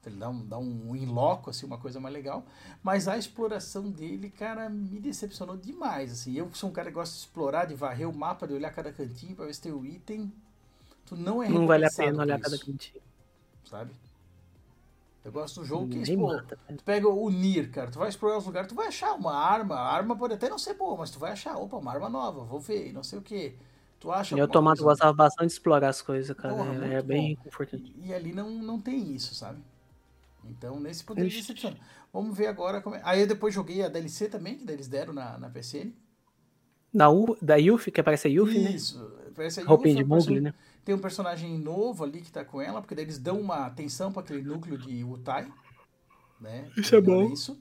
Então, 0.01 0.11
Ele 0.11 0.19
dá 0.19 0.29
um, 0.29 0.45
dá 0.45 0.57
um 0.57 0.95
in 0.95 1.05
loco, 1.05 1.51
assim, 1.51 1.65
uma 1.67 1.77
coisa 1.77 1.99
mais 1.99 2.13
legal. 2.13 2.43
Mas 2.81 3.07
a 3.07 3.15
exploração 3.17 3.91
dele, 3.91 4.29
cara, 4.31 4.69
me 4.69 4.99
decepcionou 4.99 5.55
demais. 5.55 6.11
Assim. 6.11 6.33
Eu 6.33 6.49
sou 6.53 6.69
um 6.69 6.73
cara 6.73 6.89
que 6.89 6.95
gosta 6.95 7.13
de 7.13 7.21
explorar, 7.21 7.65
de 7.65 7.75
varrer 7.75 8.09
o 8.09 8.13
mapa, 8.13 8.47
de 8.47 8.53
olhar 8.53 8.71
cada 8.73 8.91
cantinho 8.91 9.35
pra 9.35 9.45
ver 9.45 9.53
se 9.53 9.61
tem 9.61 9.71
o 9.71 9.85
item. 9.85 10.31
Tu 11.05 11.15
não 11.15 11.43
é 11.43 11.47
Não 11.47 11.67
vale 11.67 11.85
a 11.85 11.91
pena 11.91 12.23
olhar 12.23 12.37
por 12.37 12.43
cada 12.43 12.55
isso, 12.55 12.65
cantinho. 12.65 13.06
Sabe? 13.69 13.91
Eu 15.23 15.31
gosto 15.31 15.59
do 15.59 15.65
jogo 15.65 15.89
que, 15.89 16.15
pô, 16.15 16.29
velho. 16.29 16.47
tu 16.77 16.83
pega 16.85 17.09
o 17.09 17.29
Nir, 17.29 17.69
cara, 17.69 17.91
tu 17.91 17.99
vai 17.99 18.07
explorar 18.07 18.37
os 18.37 18.45
lugares, 18.45 18.69
tu 18.69 18.75
vai 18.75 18.87
achar 18.87 19.13
uma 19.13 19.35
arma, 19.35 19.75
a 19.75 19.93
arma 19.93 20.15
pode 20.15 20.33
até 20.33 20.49
não 20.49 20.57
ser 20.57 20.75
boa, 20.75 20.95
mas 20.95 21.11
tu 21.11 21.19
vai 21.19 21.33
achar, 21.33 21.57
opa, 21.57 21.75
uma 21.75 21.91
arma 21.91 22.07
nova, 22.09 22.45
vou 22.45 22.59
ver, 22.61 22.87
e 22.87 22.93
não 22.93 23.03
sei 23.03 23.19
o 23.19 23.21
que. 23.21 23.53
Tu 23.99 24.11
acha 24.11 24.35
eu 24.35 24.47
coisa- 24.47 24.83
gostava 24.83 25.13
bastante 25.13 25.47
de 25.47 25.53
explorar 25.53 25.89
as 25.89 26.01
coisas, 26.01 26.35
cara. 26.37 26.53
Porra, 26.55 26.85
é, 26.85 26.93
é 26.95 27.01
bem 27.01 27.35
confortante. 27.35 27.91
E, 27.97 28.07
e 28.07 28.13
ali 28.13 28.31
não, 28.31 28.49
não 28.49 28.79
tem 28.79 29.13
isso, 29.13 29.33
sabe? 29.35 29.59
Então, 30.45 30.79
nesse 30.79 31.03
poder 31.03 31.25
Ixi. 31.25 31.39
decepciona. 31.41 31.77
Vamos 32.13 32.37
ver 32.37 32.47
agora 32.47 32.79
como 32.79 32.95
é. 32.95 33.01
Aí 33.03 33.21
eu 33.21 33.27
depois 33.27 33.53
joguei 33.53 33.83
a 33.83 33.89
DLC 33.89 34.29
também, 34.29 34.55
que 34.57 34.65
daí 34.65 34.75
eles 34.75 34.87
deram 34.87 35.13
na, 35.13 35.37
na 35.37 35.49
PSN. 35.49 35.91
Da, 36.93 37.09
U, 37.09 37.37
da 37.41 37.55
Yuffie, 37.55 37.91
que 37.91 38.01
aparece 38.01 38.27
a 38.27 38.31
Yuffie, 38.31 38.59
né? 38.59 38.71
Isso. 38.71 38.99
Parece 39.35 39.59
a 39.59 39.65
Roupinha 39.65 39.93
Yuffie, 39.93 40.05
de 40.05 40.11
é 40.11 40.15
perso- 40.15 40.29
Mowgli, 40.29 40.41
né? 40.41 40.53
Tem 40.83 40.95
um 40.95 40.99
personagem 40.99 41.57
novo 41.59 42.03
ali 42.03 42.21
que 42.21 42.31
tá 42.31 42.45
com 42.45 42.61
ela, 42.61 42.81
porque 42.81 42.95
daí 42.95 43.03
eles 43.03 43.19
dão 43.19 43.39
uma 43.39 43.65
atenção 43.65 44.11
para 44.11 44.21
aquele 44.21 44.41
núcleo 44.41 44.77
de 44.77 45.03
Utai. 45.03 45.51
Né? 46.39 46.69
Isso 46.77 46.95
é 46.95 47.01
bom. 47.01 47.31
Isso. 47.31 47.59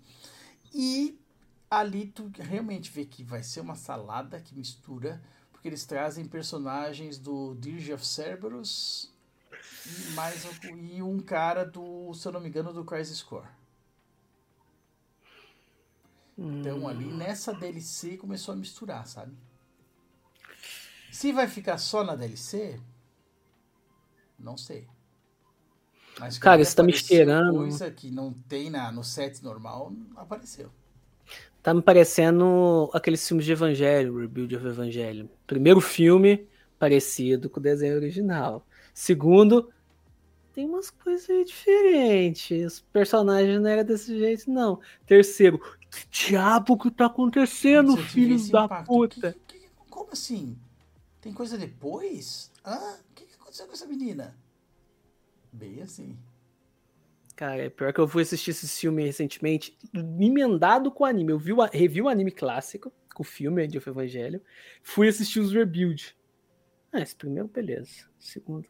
E 0.73 1.19
ali 1.71 2.07
tu 2.07 2.31
realmente 2.39 2.91
vê 2.91 3.05
que 3.05 3.25
vai 3.25 3.43
ser 3.43 3.61
uma 3.61 3.75
salada 3.75 4.41
que 4.41 4.55
mistura, 4.55 5.21
porque 5.51 5.67
eles 5.69 5.85
trazem 5.85 6.25
personagens 6.25 7.19
do 7.19 7.57
Dirge 7.59 7.93
of 7.93 8.07
Cerberus 8.07 9.13
e 9.87 10.11
mais 10.13 10.45
um, 10.45 10.77
e 10.77 11.03
um 11.03 11.19
cara 11.19 11.65
do, 11.65 12.15
se 12.15 12.29
eu 12.29 12.33
não 12.33 12.41
me 12.41 12.49
engano, 12.49 12.73
do 12.73 12.85
Crisis 12.85 13.23
Core. 13.23 13.49
Então 16.39 16.87
ali 16.87 17.07
nessa 17.07 17.53
DLC 17.55 18.17
começou 18.17 18.53
a 18.53 18.57
misturar, 18.57 19.07
sabe? 19.07 19.33
Se 21.11 21.33
vai 21.33 21.49
ficar 21.49 21.79
só 21.79 22.05
na 22.05 22.15
DLC, 22.15 22.79
não 24.39 24.57
sei. 24.57 24.87
Mas 26.21 26.39
Cara, 26.39 26.61
isso 26.61 26.77
tá 26.77 26.83
me 26.83 26.93
cheirando. 26.93 27.59
Coisa 27.59 27.91
que 27.91 28.11
não 28.11 28.33
tem 28.33 28.71
na, 28.71 28.93
no 28.93 29.03
set 29.03 29.43
normal, 29.43 29.93
apareceu. 30.15 30.71
Tá 31.63 31.75
me 31.75 31.83
parecendo 31.83 32.91
aqueles 32.93 33.27
filmes 33.27 33.45
de 33.45 33.53
Evangelho, 33.53 34.19
Rebuild 34.19 34.57
of 34.57 34.67
Evangelho. 34.67 35.29
Primeiro 35.47 35.81
filme, 35.81 36.47
parecido 36.79 37.51
com 37.51 37.61
o 37.61 37.63
desenho 37.63 37.97
original. 37.97 38.67
Segundo, 38.95 39.71
tem 40.53 40.65
umas 40.65 40.91
coisas 40.91 41.29
aí 41.29 41.45
diferentes. 41.45 42.75
Os 42.75 42.81
personagens 42.81 43.61
não 43.61 43.69
eram 43.69 43.85
desse 43.85 44.19
jeito, 44.19 44.51
não. 44.51 44.81
Terceiro, 45.05 45.61
que 45.97 46.29
diabo 46.31 46.77
que 46.79 46.91
tá 46.91 47.07
acontecendo, 47.07 47.97
filhos 47.97 48.49
da 48.51 48.65
impacto. 48.65 48.87
puta? 48.87 49.33
Que- 49.47 49.59
que- 49.59 49.69
como 49.89 50.13
assim? 50.13 50.59
Tem 51.21 51.33
coisa 51.33 51.57
depois? 51.59 52.53
Hã? 52.65 52.77
O 53.11 53.15
que, 53.15 53.25
que 53.25 53.35
aconteceu 53.35 53.67
com 53.67 53.73
essa 53.73 53.87
menina? 53.87 54.37
Bem 55.53 55.81
assim. 55.83 56.17
Cara, 57.35 57.65
é 57.65 57.69
pior 57.71 57.93
que 57.93 58.01
eu 58.01 58.09
fui 58.09 58.23
assistir 58.23 58.51
esse 58.53 58.67
filme 58.69 59.05
recentemente, 59.05 59.77
emendado 59.93 60.91
com 60.91 61.05
o 61.05 61.07
anime. 61.07 61.33
Eu 61.33 61.39
vi 61.39 61.53
o, 61.53 61.61
revi 61.65 62.01
o 62.01 62.09
anime 62.09 62.31
clássico, 62.31 62.91
com 63.15 63.23
o 63.23 63.27
filme 63.27 63.65
End 63.65 63.77
of 63.77 63.89
Evangelho. 63.89 64.41
Fui 64.83 65.09
assistir 65.09 65.41
os 65.41 65.53
Rebuild. 65.53 66.17
Ah, 66.93 67.01
esse 67.01 67.15
primeiro, 67.15 67.49
beleza. 67.49 68.09
Segundo. 68.19 68.67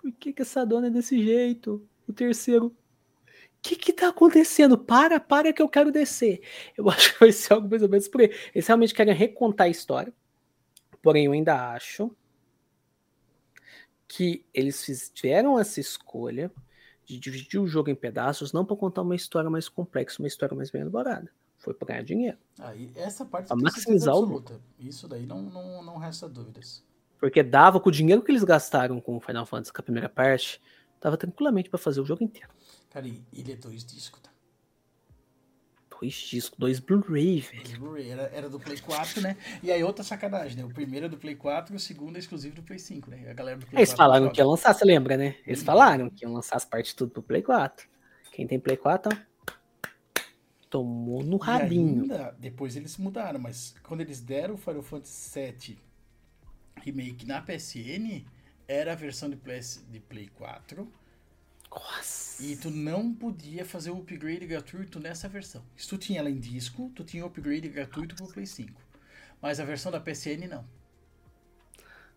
Por 0.00 0.12
que, 0.12 0.32
que 0.32 0.42
essa 0.42 0.64
dona 0.64 0.86
é 0.86 0.90
desse 0.90 1.22
jeito? 1.22 1.86
O 2.06 2.12
terceiro. 2.12 2.74
O 3.66 3.68
que 3.68 3.74
que 3.74 3.92
tá 3.92 4.10
acontecendo? 4.10 4.78
Para, 4.78 5.18
para 5.18 5.52
que 5.52 5.60
eu 5.60 5.68
quero 5.68 5.90
descer. 5.90 6.40
Eu 6.78 6.88
acho 6.88 7.12
que 7.12 7.18
vai 7.18 7.32
ser 7.32 7.52
algo 7.52 7.68
mais 7.68 7.82
ou 7.82 7.88
menos 7.88 8.06
por 8.06 8.20
aí. 8.20 8.32
Eles 8.54 8.64
realmente 8.64 8.94
querem 8.94 9.12
recontar 9.12 9.66
a 9.66 9.70
história. 9.70 10.12
Porém, 11.02 11.24
eu 11.24 11.32
ainda 11.32 11.72
acho 11.72 12.14
que 14.06 14.46
eles 14.54 14.84
fizeram 14.84 15.58
essa 15.58 15.80
escolha 15.80 16.52
de 17.04 17.18
dividir 17.18 17.60
o 17.60 17.66
jogo 17.66 17.90
em 17.90 17.94
pedaços, 17.94 18.52
não 18.52 18.64
para 18.64 18.76
contar 18.76 19.02
uma 19.02 19.16
história 19.16 19.50
mais 19.50 19.68
complexa, 19.68 20.22
uma 20.22 20.28
história 20.28 20.56
mais 20.56 20.70
bem 20.70 20.82
elaborada. 20.82 21.28
Foi 21.58 21.74
para 21.74 21.88
ganhar 21.88 22.02
dinheiro. 22.04 22.38
Aí, 22.60 22.92
essa 22.94 23.24
parte 23.24 23.48
Pra 23.48 23.56
maximizar 23.56 24.14
certeza 24.14 24.32
o 24.32 24.36
absoluta. 24.36 24.60
Isso 24.78 25.08
daí 25.08 25.26
não, 25.26 25.42
não, 25.42 25.82
não 25.82 25.96
resta 25.96 26.28
dúvidas. 26.28 26.84
Porque 27.18 27.42
dava 27.42 27.80
com 27.80 27.88
o 27.88 27.92
dinheiro 27.92 28.22
que 28.22 28.30
eles 28.30 28.44
gastaram 28.44 29.00
com 29.00 29.16
o 29.16 29.20
Final 29.20 29.44
Fantasy, 29.44 29.72
com 29.72 29.80
a 29.80 29.84
primeira 29.84 30.08
parte, 30.08 30.62
dava 31.00 31.16
tranquilamente 31.16 31.68
para 31.68 31.78
fazer 31.78 32.00
o 32.00 32.04
jogo 32.04 32.22
inteiro. 32.22 32.48
Cara, 32.96 33.06
ele 33.06 33.52
é 33.52 33.56
dois 33.56 33.84
discos, 33.84 34.22
tá? 34.22 34.30
Dois 36.00 36.14
discos, 36.14 36.58
dois 36.58 36.80
Blu-ray, 36.80 37.40
velho. 37.42 37.78
Blu-ray. 37.78 38.08
Era, 38.08 38.22
era 38.32 38.48
do 38.48 38.58
Play 38.58 38.80
4, 38.80 39.20
né? 39.20 39.36
E 39.62 39.70
aí 39.70 39.84
outra 39.84 40.02
sacanagem, 40.02 40.56
né? 40.56 40.64
O 40.64 40.70
primeiro 40.72 41.04
é 41.04 41.08
do 41.10 41.18
Play 41.18 41.36
4 41.36 41.74
e 41.74 41.76
o 41.76 41.78
segundo 41.78 42.16
é 42.16 42.20
exclusivo 42.20 42.56
do 42.56 42.62
Play 42.62 42.78
5, 42.78 43.10
né? 43.10 43.28
A 43.28 43.34
galera 43.34 43.58
do 43.58 43.66
Play 43.66 43.80
Eles 43.80 43.90
4 43.90 43.96
falaram 44.02 44.32
que 44.32 44.40
ia 44.40 44.46
lançar, 44.46 44.72
você 44.72 44.82
lembra, 44.86 45.14
né? 45.18 45.36
Eles 45.46 45.60
Hum. 45.60 45.64
falaram 45.66 46.08
que 46.08 46.24
iam 46.24 46.32
lançar 46.32 46.56
as 46.56 46.64
partes 46.64 46.94
tudo 46.94 47.10
pro 47.10 47.22
Play 47.22 47.42
4. 47.42 47.86
Quem 48.32 48.46
tem 48.46 48.58
Play 48.58 48.78
4, 48.78 49.14
ó, 49.14 50.22
tomou 50.70 51.22
no 51.22 51.36
rabinho. 51.36 52.00
ainda, 52.00 52.34
depois 52.38 52.76
eles 52.76 52.96
mudaram, 52.96 53.38
mas 53.38 53.74
quando 53.82 54.00
eles 54.00 54.22
deram 54.22 54.54
o 54.54 54.56
Final 54.56 54.82
Fantasy 54.82 55.38
VII 55.38 55.78
Remake 56.82 57.26
na 57.26 57.42
PSN, 57.42 58.24
era 58.66 58.92
a 58.92 58.96
versão 58.96 59.28
de 59.28 59.36
Play, 59.36 59.60
de 59.90 60.00
Play 60.00 60.28
4 60.28 60.90
Nossa. 61.76 62.42
e 62.42 62.56
tu 62.56 62.70
não 62.70 63.12
podia 63.12 63.64
fazer 63.64 63.90
o 63.90 63.98
upgrade 63.98 64.46
gratuito 64.46 64.98
nessa 64.98 65.28
versão. 65.28 65.62
Se 65.76 65.86
tu 65.86 65.98
tinha 65.98 66.20
ela 66.20 66.30
em 66.30 66.38
disco, 66.38 66.90
tu 66.94 67.04
tinha 67.04 67.22
o 67.22 67.28
upgrade 67.28 67.68
gratuito 67.68 68.14
pro 68.16 68.26
Play 68.26 68.46
5. 68.46 68.80
Mas 69.42 69.60
a 69.60 69.64
versão 69.64 69.92
da 69.92 70.00
PSN 70.00 70.48
não. 70.48 70.64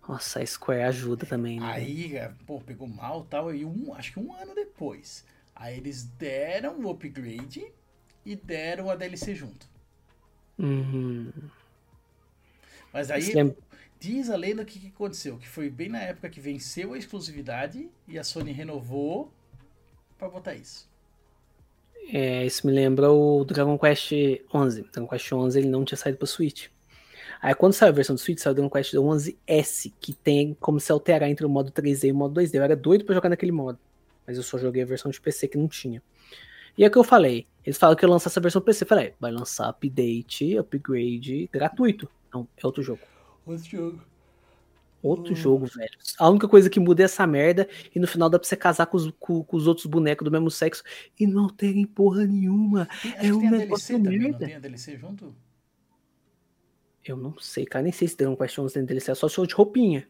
Nossa, 0.07 0.41
a 0.41 0.45
Square 0.45 0.83
ajuda 0.83 1.25
também, 1.25 1.59
né? 1.59 1.65
Aí, 1.71 2.15
é, 2.17 2.33
pô, 2.47 2.59
pegou 2.59 2.87
mal 2.87 3.23
e 3.23 3.27
tal, 3.29 3.53
e 3.53 3.65
um, 3.65 3.93
acho 3.93 4.13
que 4.13 4.19
um 4.19 4.33
ano 4.33 4.55
depois. 4.55 5.25
Aí 5.55 5.77
eles 5.77 6.03
deram 6.03 6.79
o 6.79 6.89
upgrade 6.89 7.71
e 8.25 8.35
deram 8.35 8.89
a 8.89 8.95
DLC 8.95 9.35
junto. 9.35 9.69
Uhum. 10.57 11.31
Mas 12.91 13.11
aí 13.11 13.33
lembra- 13.33 13.55
diz 13.99 14.29
a 14.29 14.35
lenda 14.35 14.65
que, 14.65 14.79
que 14.79 14.87
aconteceu, 14.87 15.37
que 15.37 15.47
foi 15.47 15.69
bem 15.69 15.89
na 15.89 15.99
época 15.99 16.29
que 16.29 16.39
venceu 16.39 16.93
a 16.93 16.97
exclusividade 16.97 17.89
e 18.07 18.17
a 18.17 18.23
Sony 18.23 18.51
renovou 18.51 19.31
pra 20.19 20.29
botar 20.29 20.53
isso. 20.53 20.87
É, 22.11 22.45
isso 22.45 22.67
me 22.67 22.73
lembra 22.73 23.11
o 23.11 23.43
Dragon 23.45 23.77
Quest 23.77 24.11
11. 24.53 24.83
Dragon 24.91 25.07
Quest 25.07 25.31
11 25.31 25.59
ele 25.59 25.69
não 25.69 25.85
tinha 25.85 25.97
saído 25.97 26.17
para 26.17 26.27
Switch. 26.27 26.67
Aí 27.41 27.55
quando 27.55 27.73
saiu 27.73 27.89
a 27.89 27.95
versão 27.95 28.15
do 28.15 28.19
Switch, 28.19 28.39
saiu 28.39 28.51
o 28.51 28.55
Dragon 28.55 28.69
Quest 28.69 28.93
11S, 28.93 29.93
que 29.99 30.13
tem 30.13 30.55
como 30.59 30.79
se 30.79 30.91
alterar 30.91 31.29
entre 31.29 31.45
o 31.45 31.49
modo 31.49 31.71
3D 31.71 32.09
e 32.09 32.11
o 32.11 32.15
modo 32.15 32.39
2D. 32.39 32.55
Eu 32.55 32.63
era 32.63 32.75
doido 32.75 33.05
pra 33.05 33.15
jogar 33.15 33.29
naquele 33.29 33.51
modo, 33.51 33.79
mas 34.27 34.37
eu 34.37 34.43
só 34.43 34.57
joguei 34.57 34.83
a 34.83 34.85
versão 34.85 35.09
de 35.09 35.21
PC 35.21 35.47
que 35.47 35.57
não 35.57 35.67
tinha. 35.67 36.03
E 36.77 36.83
é 36.83 36.87
o 36.87 36.91
que 36.91 36.97
eu 36.97 37.03
falei. 37.03 37.47
Eles 37.65 37.77
falaram 37.77 37.97
que 37.97 38.05
ia 38.05 38.09
lançar 38.09 38.29
essa 38.29 38.41
versão 38.41 38.61
PC. 38.61 38.83
Eu 38.83 38.87
falei, 38.87 39.13
vai 39.19 39.31
lançar 39.31 39.69
update, 39.69 40.57
upgrade 40.57 41.49
gratuito. 41.51 42.09
Não, 42.33 42.47
é 42.57 42.65
outro 42.65 42.81
jogo. 42.81 43.01
Outro 43.45 43.65
jogo. 43.65 44.01
Outro 45.01 45.33
Hum. 45.33 45.35
jogo, 45.35 45.65
velho. 45.65 45.89
A 46.17 46.29
única 46.29 46.47
coisa 46.47 46.69
que 46.69 46.79
muda 46.79 47.03
é 47.03 47.05
essa 47.05 47.25
merda. 47.25 47.67
E 47.95 47.99
no 47.99 48.07
final 48.07 48.29
dá 48.29 48.37
pra 48.39 48.47
você 48.47 48.55
casar 48.57 48.85
com 48.87 48.97
os, 48.97 49.11
com- 49.19 49.43
com 49.43 49.57
os 49.57 49.67
outros 49.67 49.85
bonecos 49.85 50.25
do 50.25 50.31
mesmo 50.31 50.51
sexo. 50.51 50.83
E 51.19 51.25
não 51.25 51.47
terem 51.49 51.85
porra 51.85 52.25
nenhuma. 52.25 52.87
Tem, 53.01 53.13
É 53.17 53.33
um 53.33 53.39
tem 53.39 53.47
a 53.47 53.51
negócio 53.51 53.87
DLC 53.87 53.93
também, 53.93 54.19
não 54.19 54.29
merda. 54.31 54.45
tem 54.45 54.55
a 54.55 54.59
DLC 54.59 54.97
junto? 54.97 55.35
Eu 57.03 57.17
não 57.17 57.37
sei, 57.39 57.65
cara. 57.65 57.83
Nem 57.83 57.91
sei 57.91 58.07
se 58.07 58.17
Dragon 58.17 58.35
Quest 58.35 58.57
11 58.59 58.73
tem 58.73 58.85
DLC. 58.85 59.11
É 59.11 59.15
só 59.15 59.27
show 59.29 59.45
de 59.45 59.53
roupinha. 59.53 60.07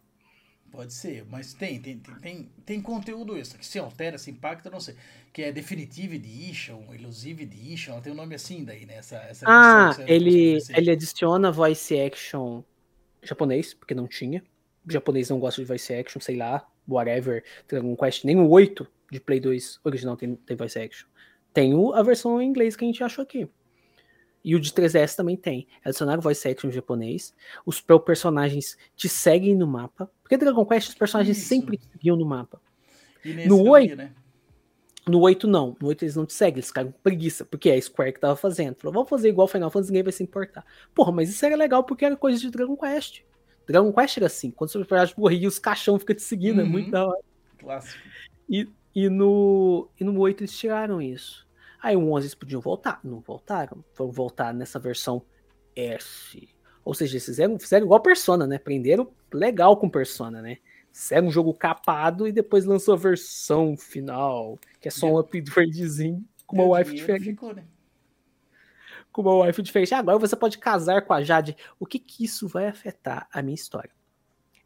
Pode 0.72 0.94
ser, 0.94 1.26
mas 1.28 1.52
tem, 1.56 1.82
tem, 1.82 1.98
tem, 1.98 2.16
tem, 2.20 2.52
tem 2.64 2.80
conteúdo 2.82 3.36
extra, 3.36 3.58
que 3.58 3.66
se 3.66 3.80
altera, 3.80 4.20
se 4.20 4.30
impacta, 4.30 4.70
não 4.70 4.80
sei. 4.80 4.96
Que 5.34 5.42
é 5.42 5.52
Definitive 5.52 6.16
Edition, 6.18 6.84
Elusive 6.94 7.42
Edition, 7.42 7.94
ela 7.94 8.02
tem 8.02 8.14
um 8.14 8.16
nome 8.16 8.36
assim 8.36 8.64
daí, 8.64 8.86
né? 8.86 8.98
Essa, 8.98 9.16
essa 9.18 9.46
Ah, 9.48 9.90
ele, 10.08 10.60
ele 10.76 10.92
adiciona 10.92 11.52
voice 11.52 12.00
action 12.00 12.62
japonês, 13.24 13.74
porque 13.74 13.96
não 13.96 14.08
tinha. 14.08 14.44
O 14.88 14.92
japonês 14.92 15.30
não 15.30 15.40
gosta 15.40 15.62
de 15.62 15.68
voice 15.68 15.94
action, 15.94 16.20
sei 16.20 16.36
lá, 16.38 16.66
whatever. 16.88 17.44
Dragon 17.68 17.96
Quest, 17.96 18.24
nem 18.24 18.38
o 18.40 18.50
8 18.50 18.88
de 19.12 19.20
Play 19.20 19.40
2 19.40 19.80
original 19.84 20.16
tem, 20.16 20.36
tem 20.36 20.56
voice 20.58 20.80
action. 20.80 21.08
Tem 21.54 21.74
o- 21.74 21.94
a 21.94 22.02
versão 22.04 22.42
em 22.42 22.48
inglês 22.48 22.76
que 22.76 22.84
a 22.86 22.88
gente 22.88 23.04
achou 23.04 23.24
aqui. 23.24 23.48
E 24.44 24.56
o 24.56 24.60
de 24.60 24.72
3DS 24.72 25.16
também 25.16 25.36
tem. 25.36 25.68
Adicionaram 25.84 26.22
voice 26.22 26.48
action 26.48 26.72
japonês. 26.72 27.34
Os 27.66 27.82
personagens 28.06 28.78
te 28.96 29.10
seguem 29.10 29.54
no 29.56 29.68
mapa. 29.68 30.10
Porque 30.24 30.38
Dragon 30.38 30.66
Quest, 30.66 30.90
os 30.90 30.96
personagens 30.96 31.38
Isso. 31.38 31.48
sempre 31.50 31.78
te 31.78 31.86
seguiam 31.92 32.16
no 32.16 32.26
mapa. 32.26 32.62
E 33.26 33.34
nesse 33.34 33.50
no 33.50 33.58
não 33.58 33.72
oito- 33.72 33.90
ia, 33.90 33.96
né? 33.98 34.14
No 35.08 35.20
8 35.22 35.48
não. 35.48 35.76
No 35.82 35.88
8 35.88 36.04
eles 36.06 36.16
não 36.16 36.26
te 36.26 36.34
seguem, 36.34 36.56
eles 36.60 36.68
ficaram 36.68 36.92
com 36.92 37.00
preguiça. 37.02 37.44
Porque 37.44 37.70
é 37.70 37.76
a 37.76 37.82
Square 37.82 38.14
que 38.14 38.20
tava 38.20 38.36
fazendo. 38.36 38.76
Falou, 38.76 38.94
vamos 38.94 39.10
fazer 39.10 39.28
igual 39.30 39.48
Final 39.48 39.70
Fantasy, 39.72 39.92
ninguém 39.92 40.04
vai 40.04 40.14
se 40.14 40.24
importar. 40.24 40.64
Porra, 40.94 41.12
mas 41.12 41.30
isso 41.30 41.46
era 41.46 41.56
legal 41.56 41.84
porque 41.84 42.06
era 42.06 42.16
coisa 42.16 42.40
de 42.40 42.50
Dragon 42.50 42.78
Quest. 42.78 43.22
Dragon 43.72 43.92
Quest 43.94 44.18
era 44.18 44.26
assim. 44.26 44.52
Quando 44.52 44.70
seu 44.72 44.82
personagem 44.82 45.16
morria, 45.18 45.48
os 45.48 45.60
caixão 45.60 45.98
ficam 46.00 46.16
te 46.16 46.22
seguindo. 46.22 46.60
É 46.62 46.64
Uhum. 46.64 46.70
muito 46.70 46.92
da 46.92 47.06
hora. 47.08 47.20
Clássico. 47.58 48.02
E, 48.50 48.68
e, 48.96 49.10
no, 49.10 49.88
e 50.00 50.04
no 50.04 50.18
8 50.20 50.42
eles 50.42 50.58
tiraram 50.58 51.02
isso. 51.02 51.48
Aí 51.82 51.96
o 51.96 52.12
11 52.12 52.26
eles 52.26 52.36
podiam 52.36 52.60
voltar. 52.62 53.00
Não 53.04 53.20
voltaram. 53.20 53.84
Foram 53.94 54.12
voltar 54.12 54.54
nessa 54.54 54.80
versão 54.80 55.22
S. 55.76 56.50
Ou 56.84 56.94
seja, 56.94 57.14
eles 57.14 57.26
fizeram, 57.26 57.60
fizeram 57.60 57.86
igual 57.86 58.02
Persona, 58.02 58.48
né? 58.48 58.58
Prenderam 58.58 59.10
legal 59.34 59.78
com 59.78 59.90
Persona, 59.90 60.42
né? 60.42 60.58
Fizeram 60.92 61.28
um 61.28 61.32
jogo 61.32 61.54
capado 61.54 62.28
e 62.28 62.32
depois 62.32 62.66
lançou 62.66 62.96
a 62.96 62.98
versão 62.98 63.78
final, 63.78 64.58
que 64.82 64.88
é 64.88 64.92
só 64.92 65.06
um 65.08 65.20
upgradezinho 65.20 66.26
com 66.48 66.56
uma 66.64 66.78
wife 66.80 66.96
diferente. 66.96 67.26
Ficou, 67.26 67.54
né? 67.54 67.64
Com 69.12 69.22
uma 69.22 69.46
wife 69.46 69.62
diferente. 69.62 69.94
Ah, 69.94 70.00
agora 70.00 70.20
você 70.20 70.36
pode 70.36 70.58
casar 70.58 71.02
com 71.04 71.14
a 71.14 71.24
Jade. 71.24 71.58
O 71.80 71.86
que 71.86 72.00
que 72.00 72.24
isso 72.24 72.48
vai 72.48 72.68
afetar 72.68 73.28
a 73.32 73.42
minha 73.42 73.56
história? 73.56 73.92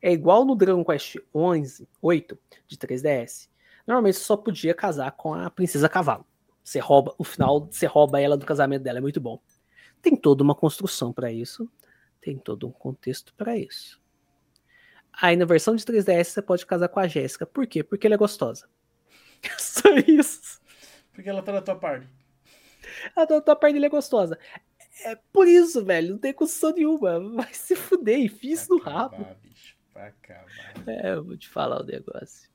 É 0.02 0.12
igual 0.12 0.44
no 0.44 0.56
Dragon 0.56 0.84
Quest 0.84 1.16
11, 1.34 1.88
8 2.02 2.38
de 2.68 2.78
3DS. 2.78 3.50
Normalmente 3.88 4.18
você 4.18 4.24
só 4.24 4.36
podia 4.36 4.74
casar 4.74 5.12
com 5.14 5.34
a 5.34 5.50
princesa 5.50 5.88
cavalo. 5.88 6.26
Você 6.64 6.80
rouba, 6.80 7.14
o 7.18 7.24
final 7.24 7.68
você 7.70 7.86
rouba 7.86 8.20
ela 8.20 8.38
do 8.38 8.46
casamento 8.46 8.84
dela, 8.84 9.00
é 9.00 9.02
muito 9.02 9.20
bom. 9.20 9.42
Tem 10.02 10.16
toda 10.16 10.44
uma 10.44 10.56
construção 10.56 11.14
para 11.14 11.32
isso, 11.32 11.70
tem 12.22 12.38
todo 12.38 12.68
um 12.68 12.72
contexto 12.72 13.34
para 13.36 13.58
isso. 13.58 14.02
Aí 15.14 15.36
na 15.36 15.46
versão 15.46 15.76
de 15.76 15.84
3DS 15.86 16.26
você 16.26 16.42
pode 16.42 16.66
casar 16.66 16.90
com 16.90 17.00
a 17.00 17.08
Jéssica. 17.08 17.46
Por 17.46 17.68
quê? 17.68 17.84
Porque 17.84 18.08
ela 18.08 18.16
é 18.16 18.18
gostosa. 18.18 18.68
Só 19.58 19.90
isso. 20.08 20.62
Porque 21.14 21.30
ela 21.30 21.44
tá 21.44 21.52
na 21.52 21.62
tua 21.62 21.76
parte. 21.76 22.08
A 23.16 23.26
tua, 23.28 23.42
tua 23.42 23.56
parte 23.56 23.74
dele 23.74 23.86
é 23.86 23.90
gostosa. 23.90 24.38
É 25.06 25.16
por 25.32 25.48
isso, 25.48 25.84
velho. 25.84 26.12
Não 26.14 26.18
tem 26.20 26.34
construção 26.34 26.72
nenhuma. 26.74 27.20
Vai 27.36 27.54
se 27.54 27.76
fuder. 27.76 28.20
E 28.20 28.30
fiz 28.30 28.68
no 28.68 28.80
rabo. 28.80 29.26
bicho. 29.42 29.76
Pra 29.92 30.08
acabar. 30.08 30.46
É, 30.88 31.14
eu 31.14 31.24
vou 31.24 31.38
te 31.38 31.48
falar 31.50 31.82
o 31.82 31.86
negócio. 31.86 32.50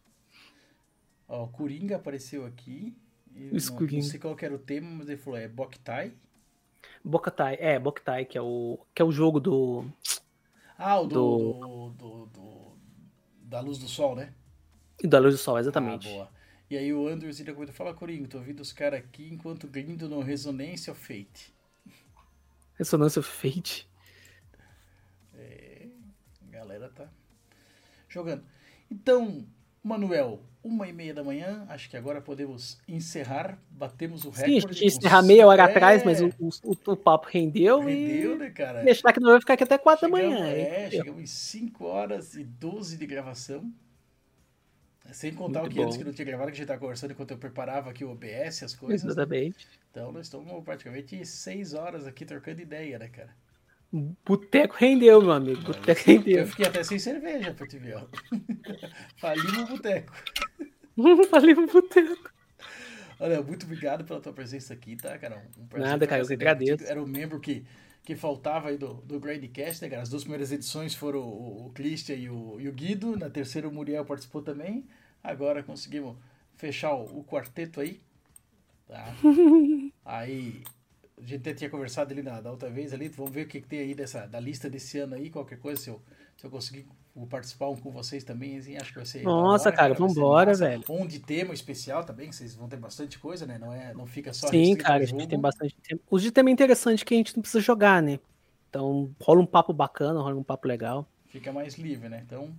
Ó, 1.28 1.44
o 1.44 1.48
Coringa 1.48 1.96
apareceu 1.96 2.44
aqui. 2.46 2.96
Eu 3.34 3.56
Esse 3.56 3.70
não, 3.70 3.78
Coringa. 3.78 4.02
não 4.02 4.10
sei 4.10 4.18
qual 4.20 4.34
que 4.34 4.44
era 4.44 4.54
o 4.54 4.58
tema, 4.58 4.88
mas 4.90 5.08
ele 5.08 5.18
falou, 5.18 5.38
é 5.38 5.46
Boktai. 5.46 6.12
Bokatai. 7.04 7.56
É, 7.60 7.78
Bokatai, 7.78 8.24
que 8.24 8.36
é 8.38 8.42
o, 8.42 8.78
que 8.94 9.02
é 9.02 9.04
o 9.04 9.12
jogo 9.12 9.38
do. 9.40 9.84
Ah, 10.76 10.98
o 11.00 11.06
do, 11.06 11.14
Do- 11.14 11.52
do, 11.52 11.90
do- 11.90 12.26
do- 12.26 12.78
da 13.42 13.60
luz 13.60 13.78
do 13.78 13.88
sol, 13.88 14.14
né? 14.14 14.32
Da 15.04 15.18
Luz 15.20 15.34
do 15.34 15.38
Sol, 15.38 15.58
exatamente. 15.58 16.08
Ah, 16.08 16.12
boa. 16.12 16.30
E 16.70 16.76
aí 16.76 16.92
o 16.92 17.08
Andrews 17.08 17.38
ainda 17.40 17.52
comentou, 17.54 17.74
fala 17.74 17.94
Corinho, 17.94 18.28
tô 18.28 18.38
ouvindo 18.38 18.60
os 18.60 18.72
caras 18.72 19.00
aqui 19.00 19.28
enquanto 19.32 19.66
grindo 19.66 20.08
no 20.08 20.20
Resonância 20.20 20.92
of 20.92 21.00
Fate. 21.00 21.54
Ressonância 22.74 23.22
Fate. 23.22 23.88
É, 25.34 25.86
a 26.46 26.50
galera 26.50 26.88
tá 26.90 27.08
jogando. 28.08 28.44
Então, 28.90 29.46
Manuel, 29.82 30.42
uma 30.62 30.86
e 30.88 30.92
meia 30.92 31.14
da 31.14 31.24
manhã, 31.24 31.64
acho 31.70 31.88
que 31.88 31.96
agora 31.96 32.20
podemos 32.20 32.78
encerrar. 32.86 33.58
Batemos 33.70 34.24
o 34.24 34.32
Sim, 34.32 34.42
a 34.42 34.46
recorde. 34.46 34.78
gente 34.80 34.98
encerrar 34.98 35.22
meia 35.22 35.46
hora 35.46 35.62
É, 35.62 35.66
atrás, 35.70 36.04
mas 36.04 36.20
o, 36.20 36.28
o, 36.38 36.72
o 36.92 36.96
papo 36.96 37.28
rendeu, 37.30 37.80
Rendeu, 37.80 38.34
e 38.34 38.38
né, 38.38 38.50
cara? 38.50 38.82
deixar 38.82 39.12
que 39.12 39.20
não 39.20 39.30
vai 39.30 39.40
ficar 39.40 39.54
aqui 39.54 39.64
até 39.64 39.78
4 39.78 40.08
da 40.10 40.16
Chegamos- 40.16 40.38
manhã. 40.38 40.48
É, 40.50 40.84
hein? 40.84 40.90
chegamos 40.90 41.22
em 41.22 41.26
5 41.26 41.84
horas 41.86 42.34
e 42.34 42.44
12 42.44 42.96
de 42.98 43.06
gravação. 43.06 43.72
Sem 45.12 45.32
contar 45.34 45.60
Muito 45.60 45.72
o 45.72 45.74
que 45.74 45.80
antes 45.82 45.94
bom. 45.96 45.98
que 46.00 46.04
não 46.06 46.12
tinha 46.12 46.24
gravado, 46.26 46.50
que 46.50 46.56
a 46.56 46.58
gente 46.58 46.66
tava 46.68 46.80
conversando 46.80 47.12
enquanto 47.12 47.30
eu 47.30 47.38
preparava 47.38 47.90
aqui 47.90 48.04
o 48.04 48.10
OBS, 48.10 48.62
as 48.62 48.74
coisas. 48.74 49.04
né? 49.04 49.10
Exatamente. 49.10 49.66
Então 49.90 50.12
nós 50.12 50.26
estamos 50.26 50.64
praticamente 50.64 51.24
6 51.24 51.74
horas 51.74 52.06
aqui 52.06 52.24
trocando 52.24 52.60
ideia, 52.60 52.98
né, 52.98 53.08
cara? 53.08 53.30
Boteco 54.24 54.76
rendeu, 54.76 55.20
meu 55.22 55.32
amigo. 55.32 55.62
Boteco 55.62 56.00
Eu 56.10 56.16
rendeu. 56.16 56.46
fiquei 56.46 56.66
até 56.66 56.82
sem 56.84 56.98
cerveja 56.98 57.54
pra 57.54 57.66
te 57.66 57.78
ver, 57.78 57.96
ó. 57.96 58.06
Falimos 59.16 59.56
o 59.58 59.66
boteco. 59.66 60.12
Falei 61.30 61.54
pro 61.54 61.66
boteco. 61.66 62.30
Olha, 63.20 63.42
muito 63.42 63.64
obrigado 63.64 64.04
pela 64.04 64.20
tua 64.20 64.32
presença 64.32 64.74
aqui, 64.74 64.94
tá, 64.94 65.18
cara? 65.18 65.42
Um 65.58 65.66
prazer 65.66 65.88
Nada, 65.90 66.06
cara, 66.06 66.22
eu 66.22 66.26
que 66.26 66.34
agradeço. 66.34 66.84
Era 66.84 67.02
o 67.02 67.06
membro 67.06 67.40
que, 67.40 67.64
que 68.08 68.16
faltava 68.16 68.70
aí 68.70 68.78
do, 68.78 68.94
do 69.02 69.20
Grandcast, 69.20 69.82
né, 69.82 69.90
cara? 69.90 70.00
As 70.00 70.08
duas 70.08 70.22
primeiras 70.22 70.50
edições 70.50 70.94
foram 70.94 71.20
o, 71.20 71.66
o 71.66 71.70
Christian 71.74 72.16
e 72.16 72.30
o, 72.30 72.58
e 72.58 72.66
o 72.66 72.72
Guido. 72.72 73.14
Na 73.18 73.28
terceira 73.28 73.68
o 73.68 73.70
Muriel 73.70 74.02
participou 74.02 74.40
também. 74.40 74.86
Agora 75.22 75.62
conseguimos 75.62 76.16
fechar 76.56 76.94
o, 76.94 77.18
o 77.18 77.22
quarteto 77.22 77.82
aí. 77.82 78.00
Tá? 78.86 79.14
aí, 80.06 80.62
a 81.18 81.20
gente 81.20 81.36
até 81.36 81.52
tinha 81.52 81.68
conversado 81.68 82.10
ali 82.10 82.22
na, 82.22 82.40
da 82.40 82.50
outra 82.50 82.70
vez 82.70 82.94
ali. 82.94 83.08
Vamos 83.08 83.30
ver 83.30 83.44
o 83.44 83.46
que, 83.46 83.60
que 83.60 83.68
tem 83.68 83.80
aí 83.80 83.94
dessa, 83.94 84.24
da 84.24 84.40
lista 84.40 84.70
desse 84.70 84.98
ano 84.98 85.14
aí. 85.14 85.28
Qualquer 85.28 85.58
coisa, 85.58 85.78
se 85.78 85.90
eu, 85.90 86.00
se 86.34 86.46
eu 86.46 86.50
conseguir 86.50 86.86
participar 87.26 87.68
um 87.68 87.76
com 87.76 87.90
vocês 87.90 88.24
também, 88.24 88.58
assim, 88.58 88.76
acho 88.76 88.90
que 88.90 88.96
vai 88.96 89.06
ser. 89.06 89.22
Nossa, 89.22 89.68
hora, 89.68 89.76
cara, 89.76 89.94
vambora, 89.94 90.54
velho. 90.54 90.84
Um 90.88 91.06
de 91.06 91.18
tema 91.18 91.52
especial 91.54 92.04
também, 92.04 92.28
que 92.28 92.36
vocês 92.36 92.54
vão 92.54 92.68
ter 92.68 92.76
bastante 92.76 93.18
coisa, 93.18 93.46
né? 93.46 93.58
Não, 93.58 93.72
é, 93.72 93.92
não 93.94 94.06
fica 94.06 94.32
só 94.32 94.48
Sim, 94.48 94.76
cara, 94.76 95.02
a 95.02 95.06
gente 95.06 95.26
tem 95.26 95.38
bastante 95.38 95.74
tempo. 95.82 96.02
Os 96.10 96.22
de 96.22 96.30
tema 96.30 96.50
interessante 96.50 97.04
que 97.04 97.14
a 97.14 97.16
gente 97.16 97.36
não 97.36 97.42
precisa 97.42 97.62
jogar, 97.62 98.02
né? 98.02 98.18
Então 98.68 99.10
rola 99.20 99.40
um 99.40 99.46
papo 99.46 99.72
bacana, 99.72 100.20
rola 100.20 100.36
um 100.36 100.44
papo 100.44 100.68
legal. 100.68 101.08
Fica 101.26 101.52
mais 101.52 101.74
livre, 101.76 102.08
né? 102.08 102.22
Então, 102.26 102.50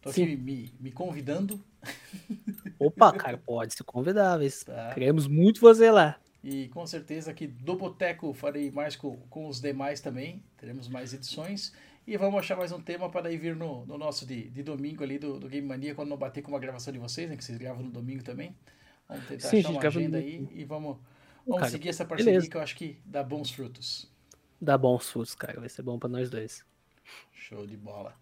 tô 0.00 0.10
aqui 0.10 0.36
me, 0.36 0.72
me 0.80 0.90
convidando. 0.90 1.60
Opa, 2.78 3.12
cara, 3.12 3.38
pode 3.38 3.74
se 3.74 3.84
convidar, 3.84 4.38
Tá. 4.64 4.92
queremos 4.94 5.26
muito 5.26 5.60
você 5.60 5.90
lá. 5.90 6.18
E 6.42 6.68
com 6.68 6.86
certeza 6.86 7.30
aqui 7.30 7.46
do 7.46 7.74
Boteco 7.74 8.32
farei 8.32 8.70
mais 8.70 8.94
com, 8.94 9.16
com 9.28 9.48
os 9.48 9.60
demais 9.60 10.00
também. 10.00 10.42
Teremos 10.56 10.88
mais 10.88 11.12
edições. 11.12 11.72
E 12.08 12.16
vamos 12.16 12.40
achar 12.40 12.56
mais 12.56 12.72
um 12.72 12.80
tema 12.80 13.10
para 13.10 13.20
daí 13.20 13.36
vir 13.36 13.54
no, 13.54 13.84
no 13.84 13.98
nosso 13.98 14.24
de, 14.24 14.48
de 14.48 14.62
domingo 14.62 15.04
ali 15.04 15.18
do, 15.18 15.38
do 15.38 15.46
Game 15.46 15.68
Mania, 15.68 15.94
quando 15.94 16.08
não 16.08 16.16
bater 16.16 16.40
com 16.40 16.50
uma 16.50 16.58
gravação 16.58 16.90
de 16.90 16.98
vocês, 16.98 17.28
né? 17.28 17.36
Que 17.36 17.44
vocês 17.44 17.58
gravam 17.58 17.82
no 17.82 17.90
domingo 17.90 18.24
também. 18.24 18.56
Vamos 19.06 19.26
tentar 19.26 19.48
Sim, 19.48 19.58
achar 19.58 19.68
uma 19.68 19.80
no 19.82 19.86
agenda 19.86 20.16
aí 20.16 20.48
e 20.54 20.64
vamos, 20.64 20.96
vamos 21.44 21.60
Cara, 21.60 21.70
seguir 21.70 21.90
essa 21.90 22.06
parceria 22.06 22.32
beleza. 22.32 22.50
que 22.50 22.56
eu 22.56 22.62
acho 22.62 22.76
que 22.76 22.98
dá 23.04 23.22
bons 23.22 23.50
frutos. 23.50 24.10
Dá 24.58 24.78
bons 24.78 25.10
frutos, 25.10 25.34
cara. 25.34 25.60
Vai 25.60 25.68
ser 25.68 25.82
bom 25.82 25.98
pra 25.98 26.08
nós 26.08 26.30
dois. 26.30 26.64
Show 27.30 27.66
de 27.66 27.76
bola. 27.76 28.16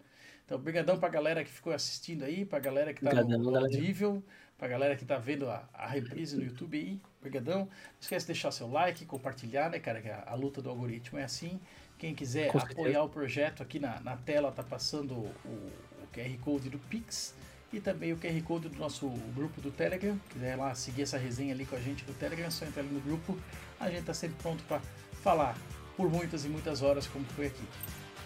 Então, 0.45 0.59
brigadão 0.59 0.99
pra 0.99 1.07
galera 1.07 1.41
que 1.45 1.49
ficou 1.49 1.71
assistindo 1.71 2.25
aí, 2.25 2.43
pra 2.43 2.59
galera 2.59 2.93
que 2.93 3.05
tá 3.05 3.15
no, 3.15 3.25
Brigadão, 3.25 3.51
no 3.51 3.57
audível, 3.57 4.21
pra 4.57 4.67
galera 4.67 4.97
que 4.97 5.05
tá 5.05 5.17
vendo 5.17 5.49
a, 5.49 5.65
a 5.73 5.87
reprise 5.87 6.35
no 6.35 6.43
YouTube 6.43 6.77
aí. 6.77 6.99
Brigadão. 7.21 7.59
Não 7.59 7.69
esquece 8.01 8.25
de 8.25 8.33
deixar 8.33 8.51
seu 8.51 8.69
like, 8.69 9.05
compartilhar, 9.05 9.69
né, 9.69 9.79
cara, 9.79 10.01
que 10.01 10.09
a, 10.09 10.25
a 10.27 10.35
luta 10.35 10.61
do 10.61 10.69
algoritmo 10.69 11.17
é 11.19 11.23
assim. 11.23 11.57
Quem 11.97 12.13
quiser 12.13 12.51
Com 12.51 12.59
apoiar 12.59 12.75
certeza. 12.75 13.03
o 13.03 13.09
projeto, 13.09 13.63
aqui 13.63 13.79
na, 13.79 13.99
na 14.01 14.15
tela 14.17 14.51
tá 14.51 14.63
passando 14.63 15.13
o, 15.13 15.33
o 15.45 16.07
QR 16.13 16.37
Code 16.41 16.69
do 16.69 16.77
Pix 16.77 17.33
e 17.73 17.79
também 17.79 18.13
o 18.13 18.17
QR 18.17 18.41
Code 18.43 18.69
do 18.69 18.77
nosso 18.77 19.09
grupo 19.35 19.59
do 19.61 19.71
Telegram. 19.71 20.17
Quiser 20.29 20.55
lá 20.55 20.73
seguir 20.75 21.03
essa 21.03 21.17
resenha 21.17 21.53
ali 21.53 21.65
com 21.65 21.75
a 21.75 21.79
gente 21.79 22.05
do 22.05 22.13
Telegram, 22.13 22.47
é 22.47 22.49
só 22.49 22.65
entrar 22.65 22.81
ali 22.81 22.93
no 22.93 23.01
grupo. 23.01 23.37
A 23.79 23.89
gente 23.89 24.03
tá 24.03 24.13
sempre 24.13 24.37
pronto 24.41 24.63
pra 24.65 24.79
falar 25.23 25.57
por 25.95 26.09
muitas 26.09 26.45
e 26.45 26.47
muitas 26.47 26.81
horas, 26.81 27.07
como 27.07 27.25
foi 27.25 27.47
aqui. 27.47 27.63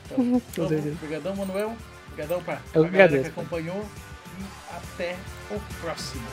Então, 0.06 0.18
vamos. 0.58 0.86
Obrigadão, 0.98 1.36
Manuel. 1.36 1.76
Obrigadão 2.08 2.38
Eu 2.38 2.44
pra 2.44 2.62
galera 2.90 3.20
que 3.24 3.28
acompanhou. 3.30 3.86
E 4.40 4.76
até 4.76 5.16
o 5.50 5.60
próximo. 5.82 6.28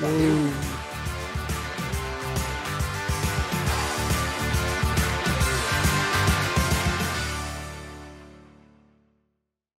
Valeu. 0.00 0.91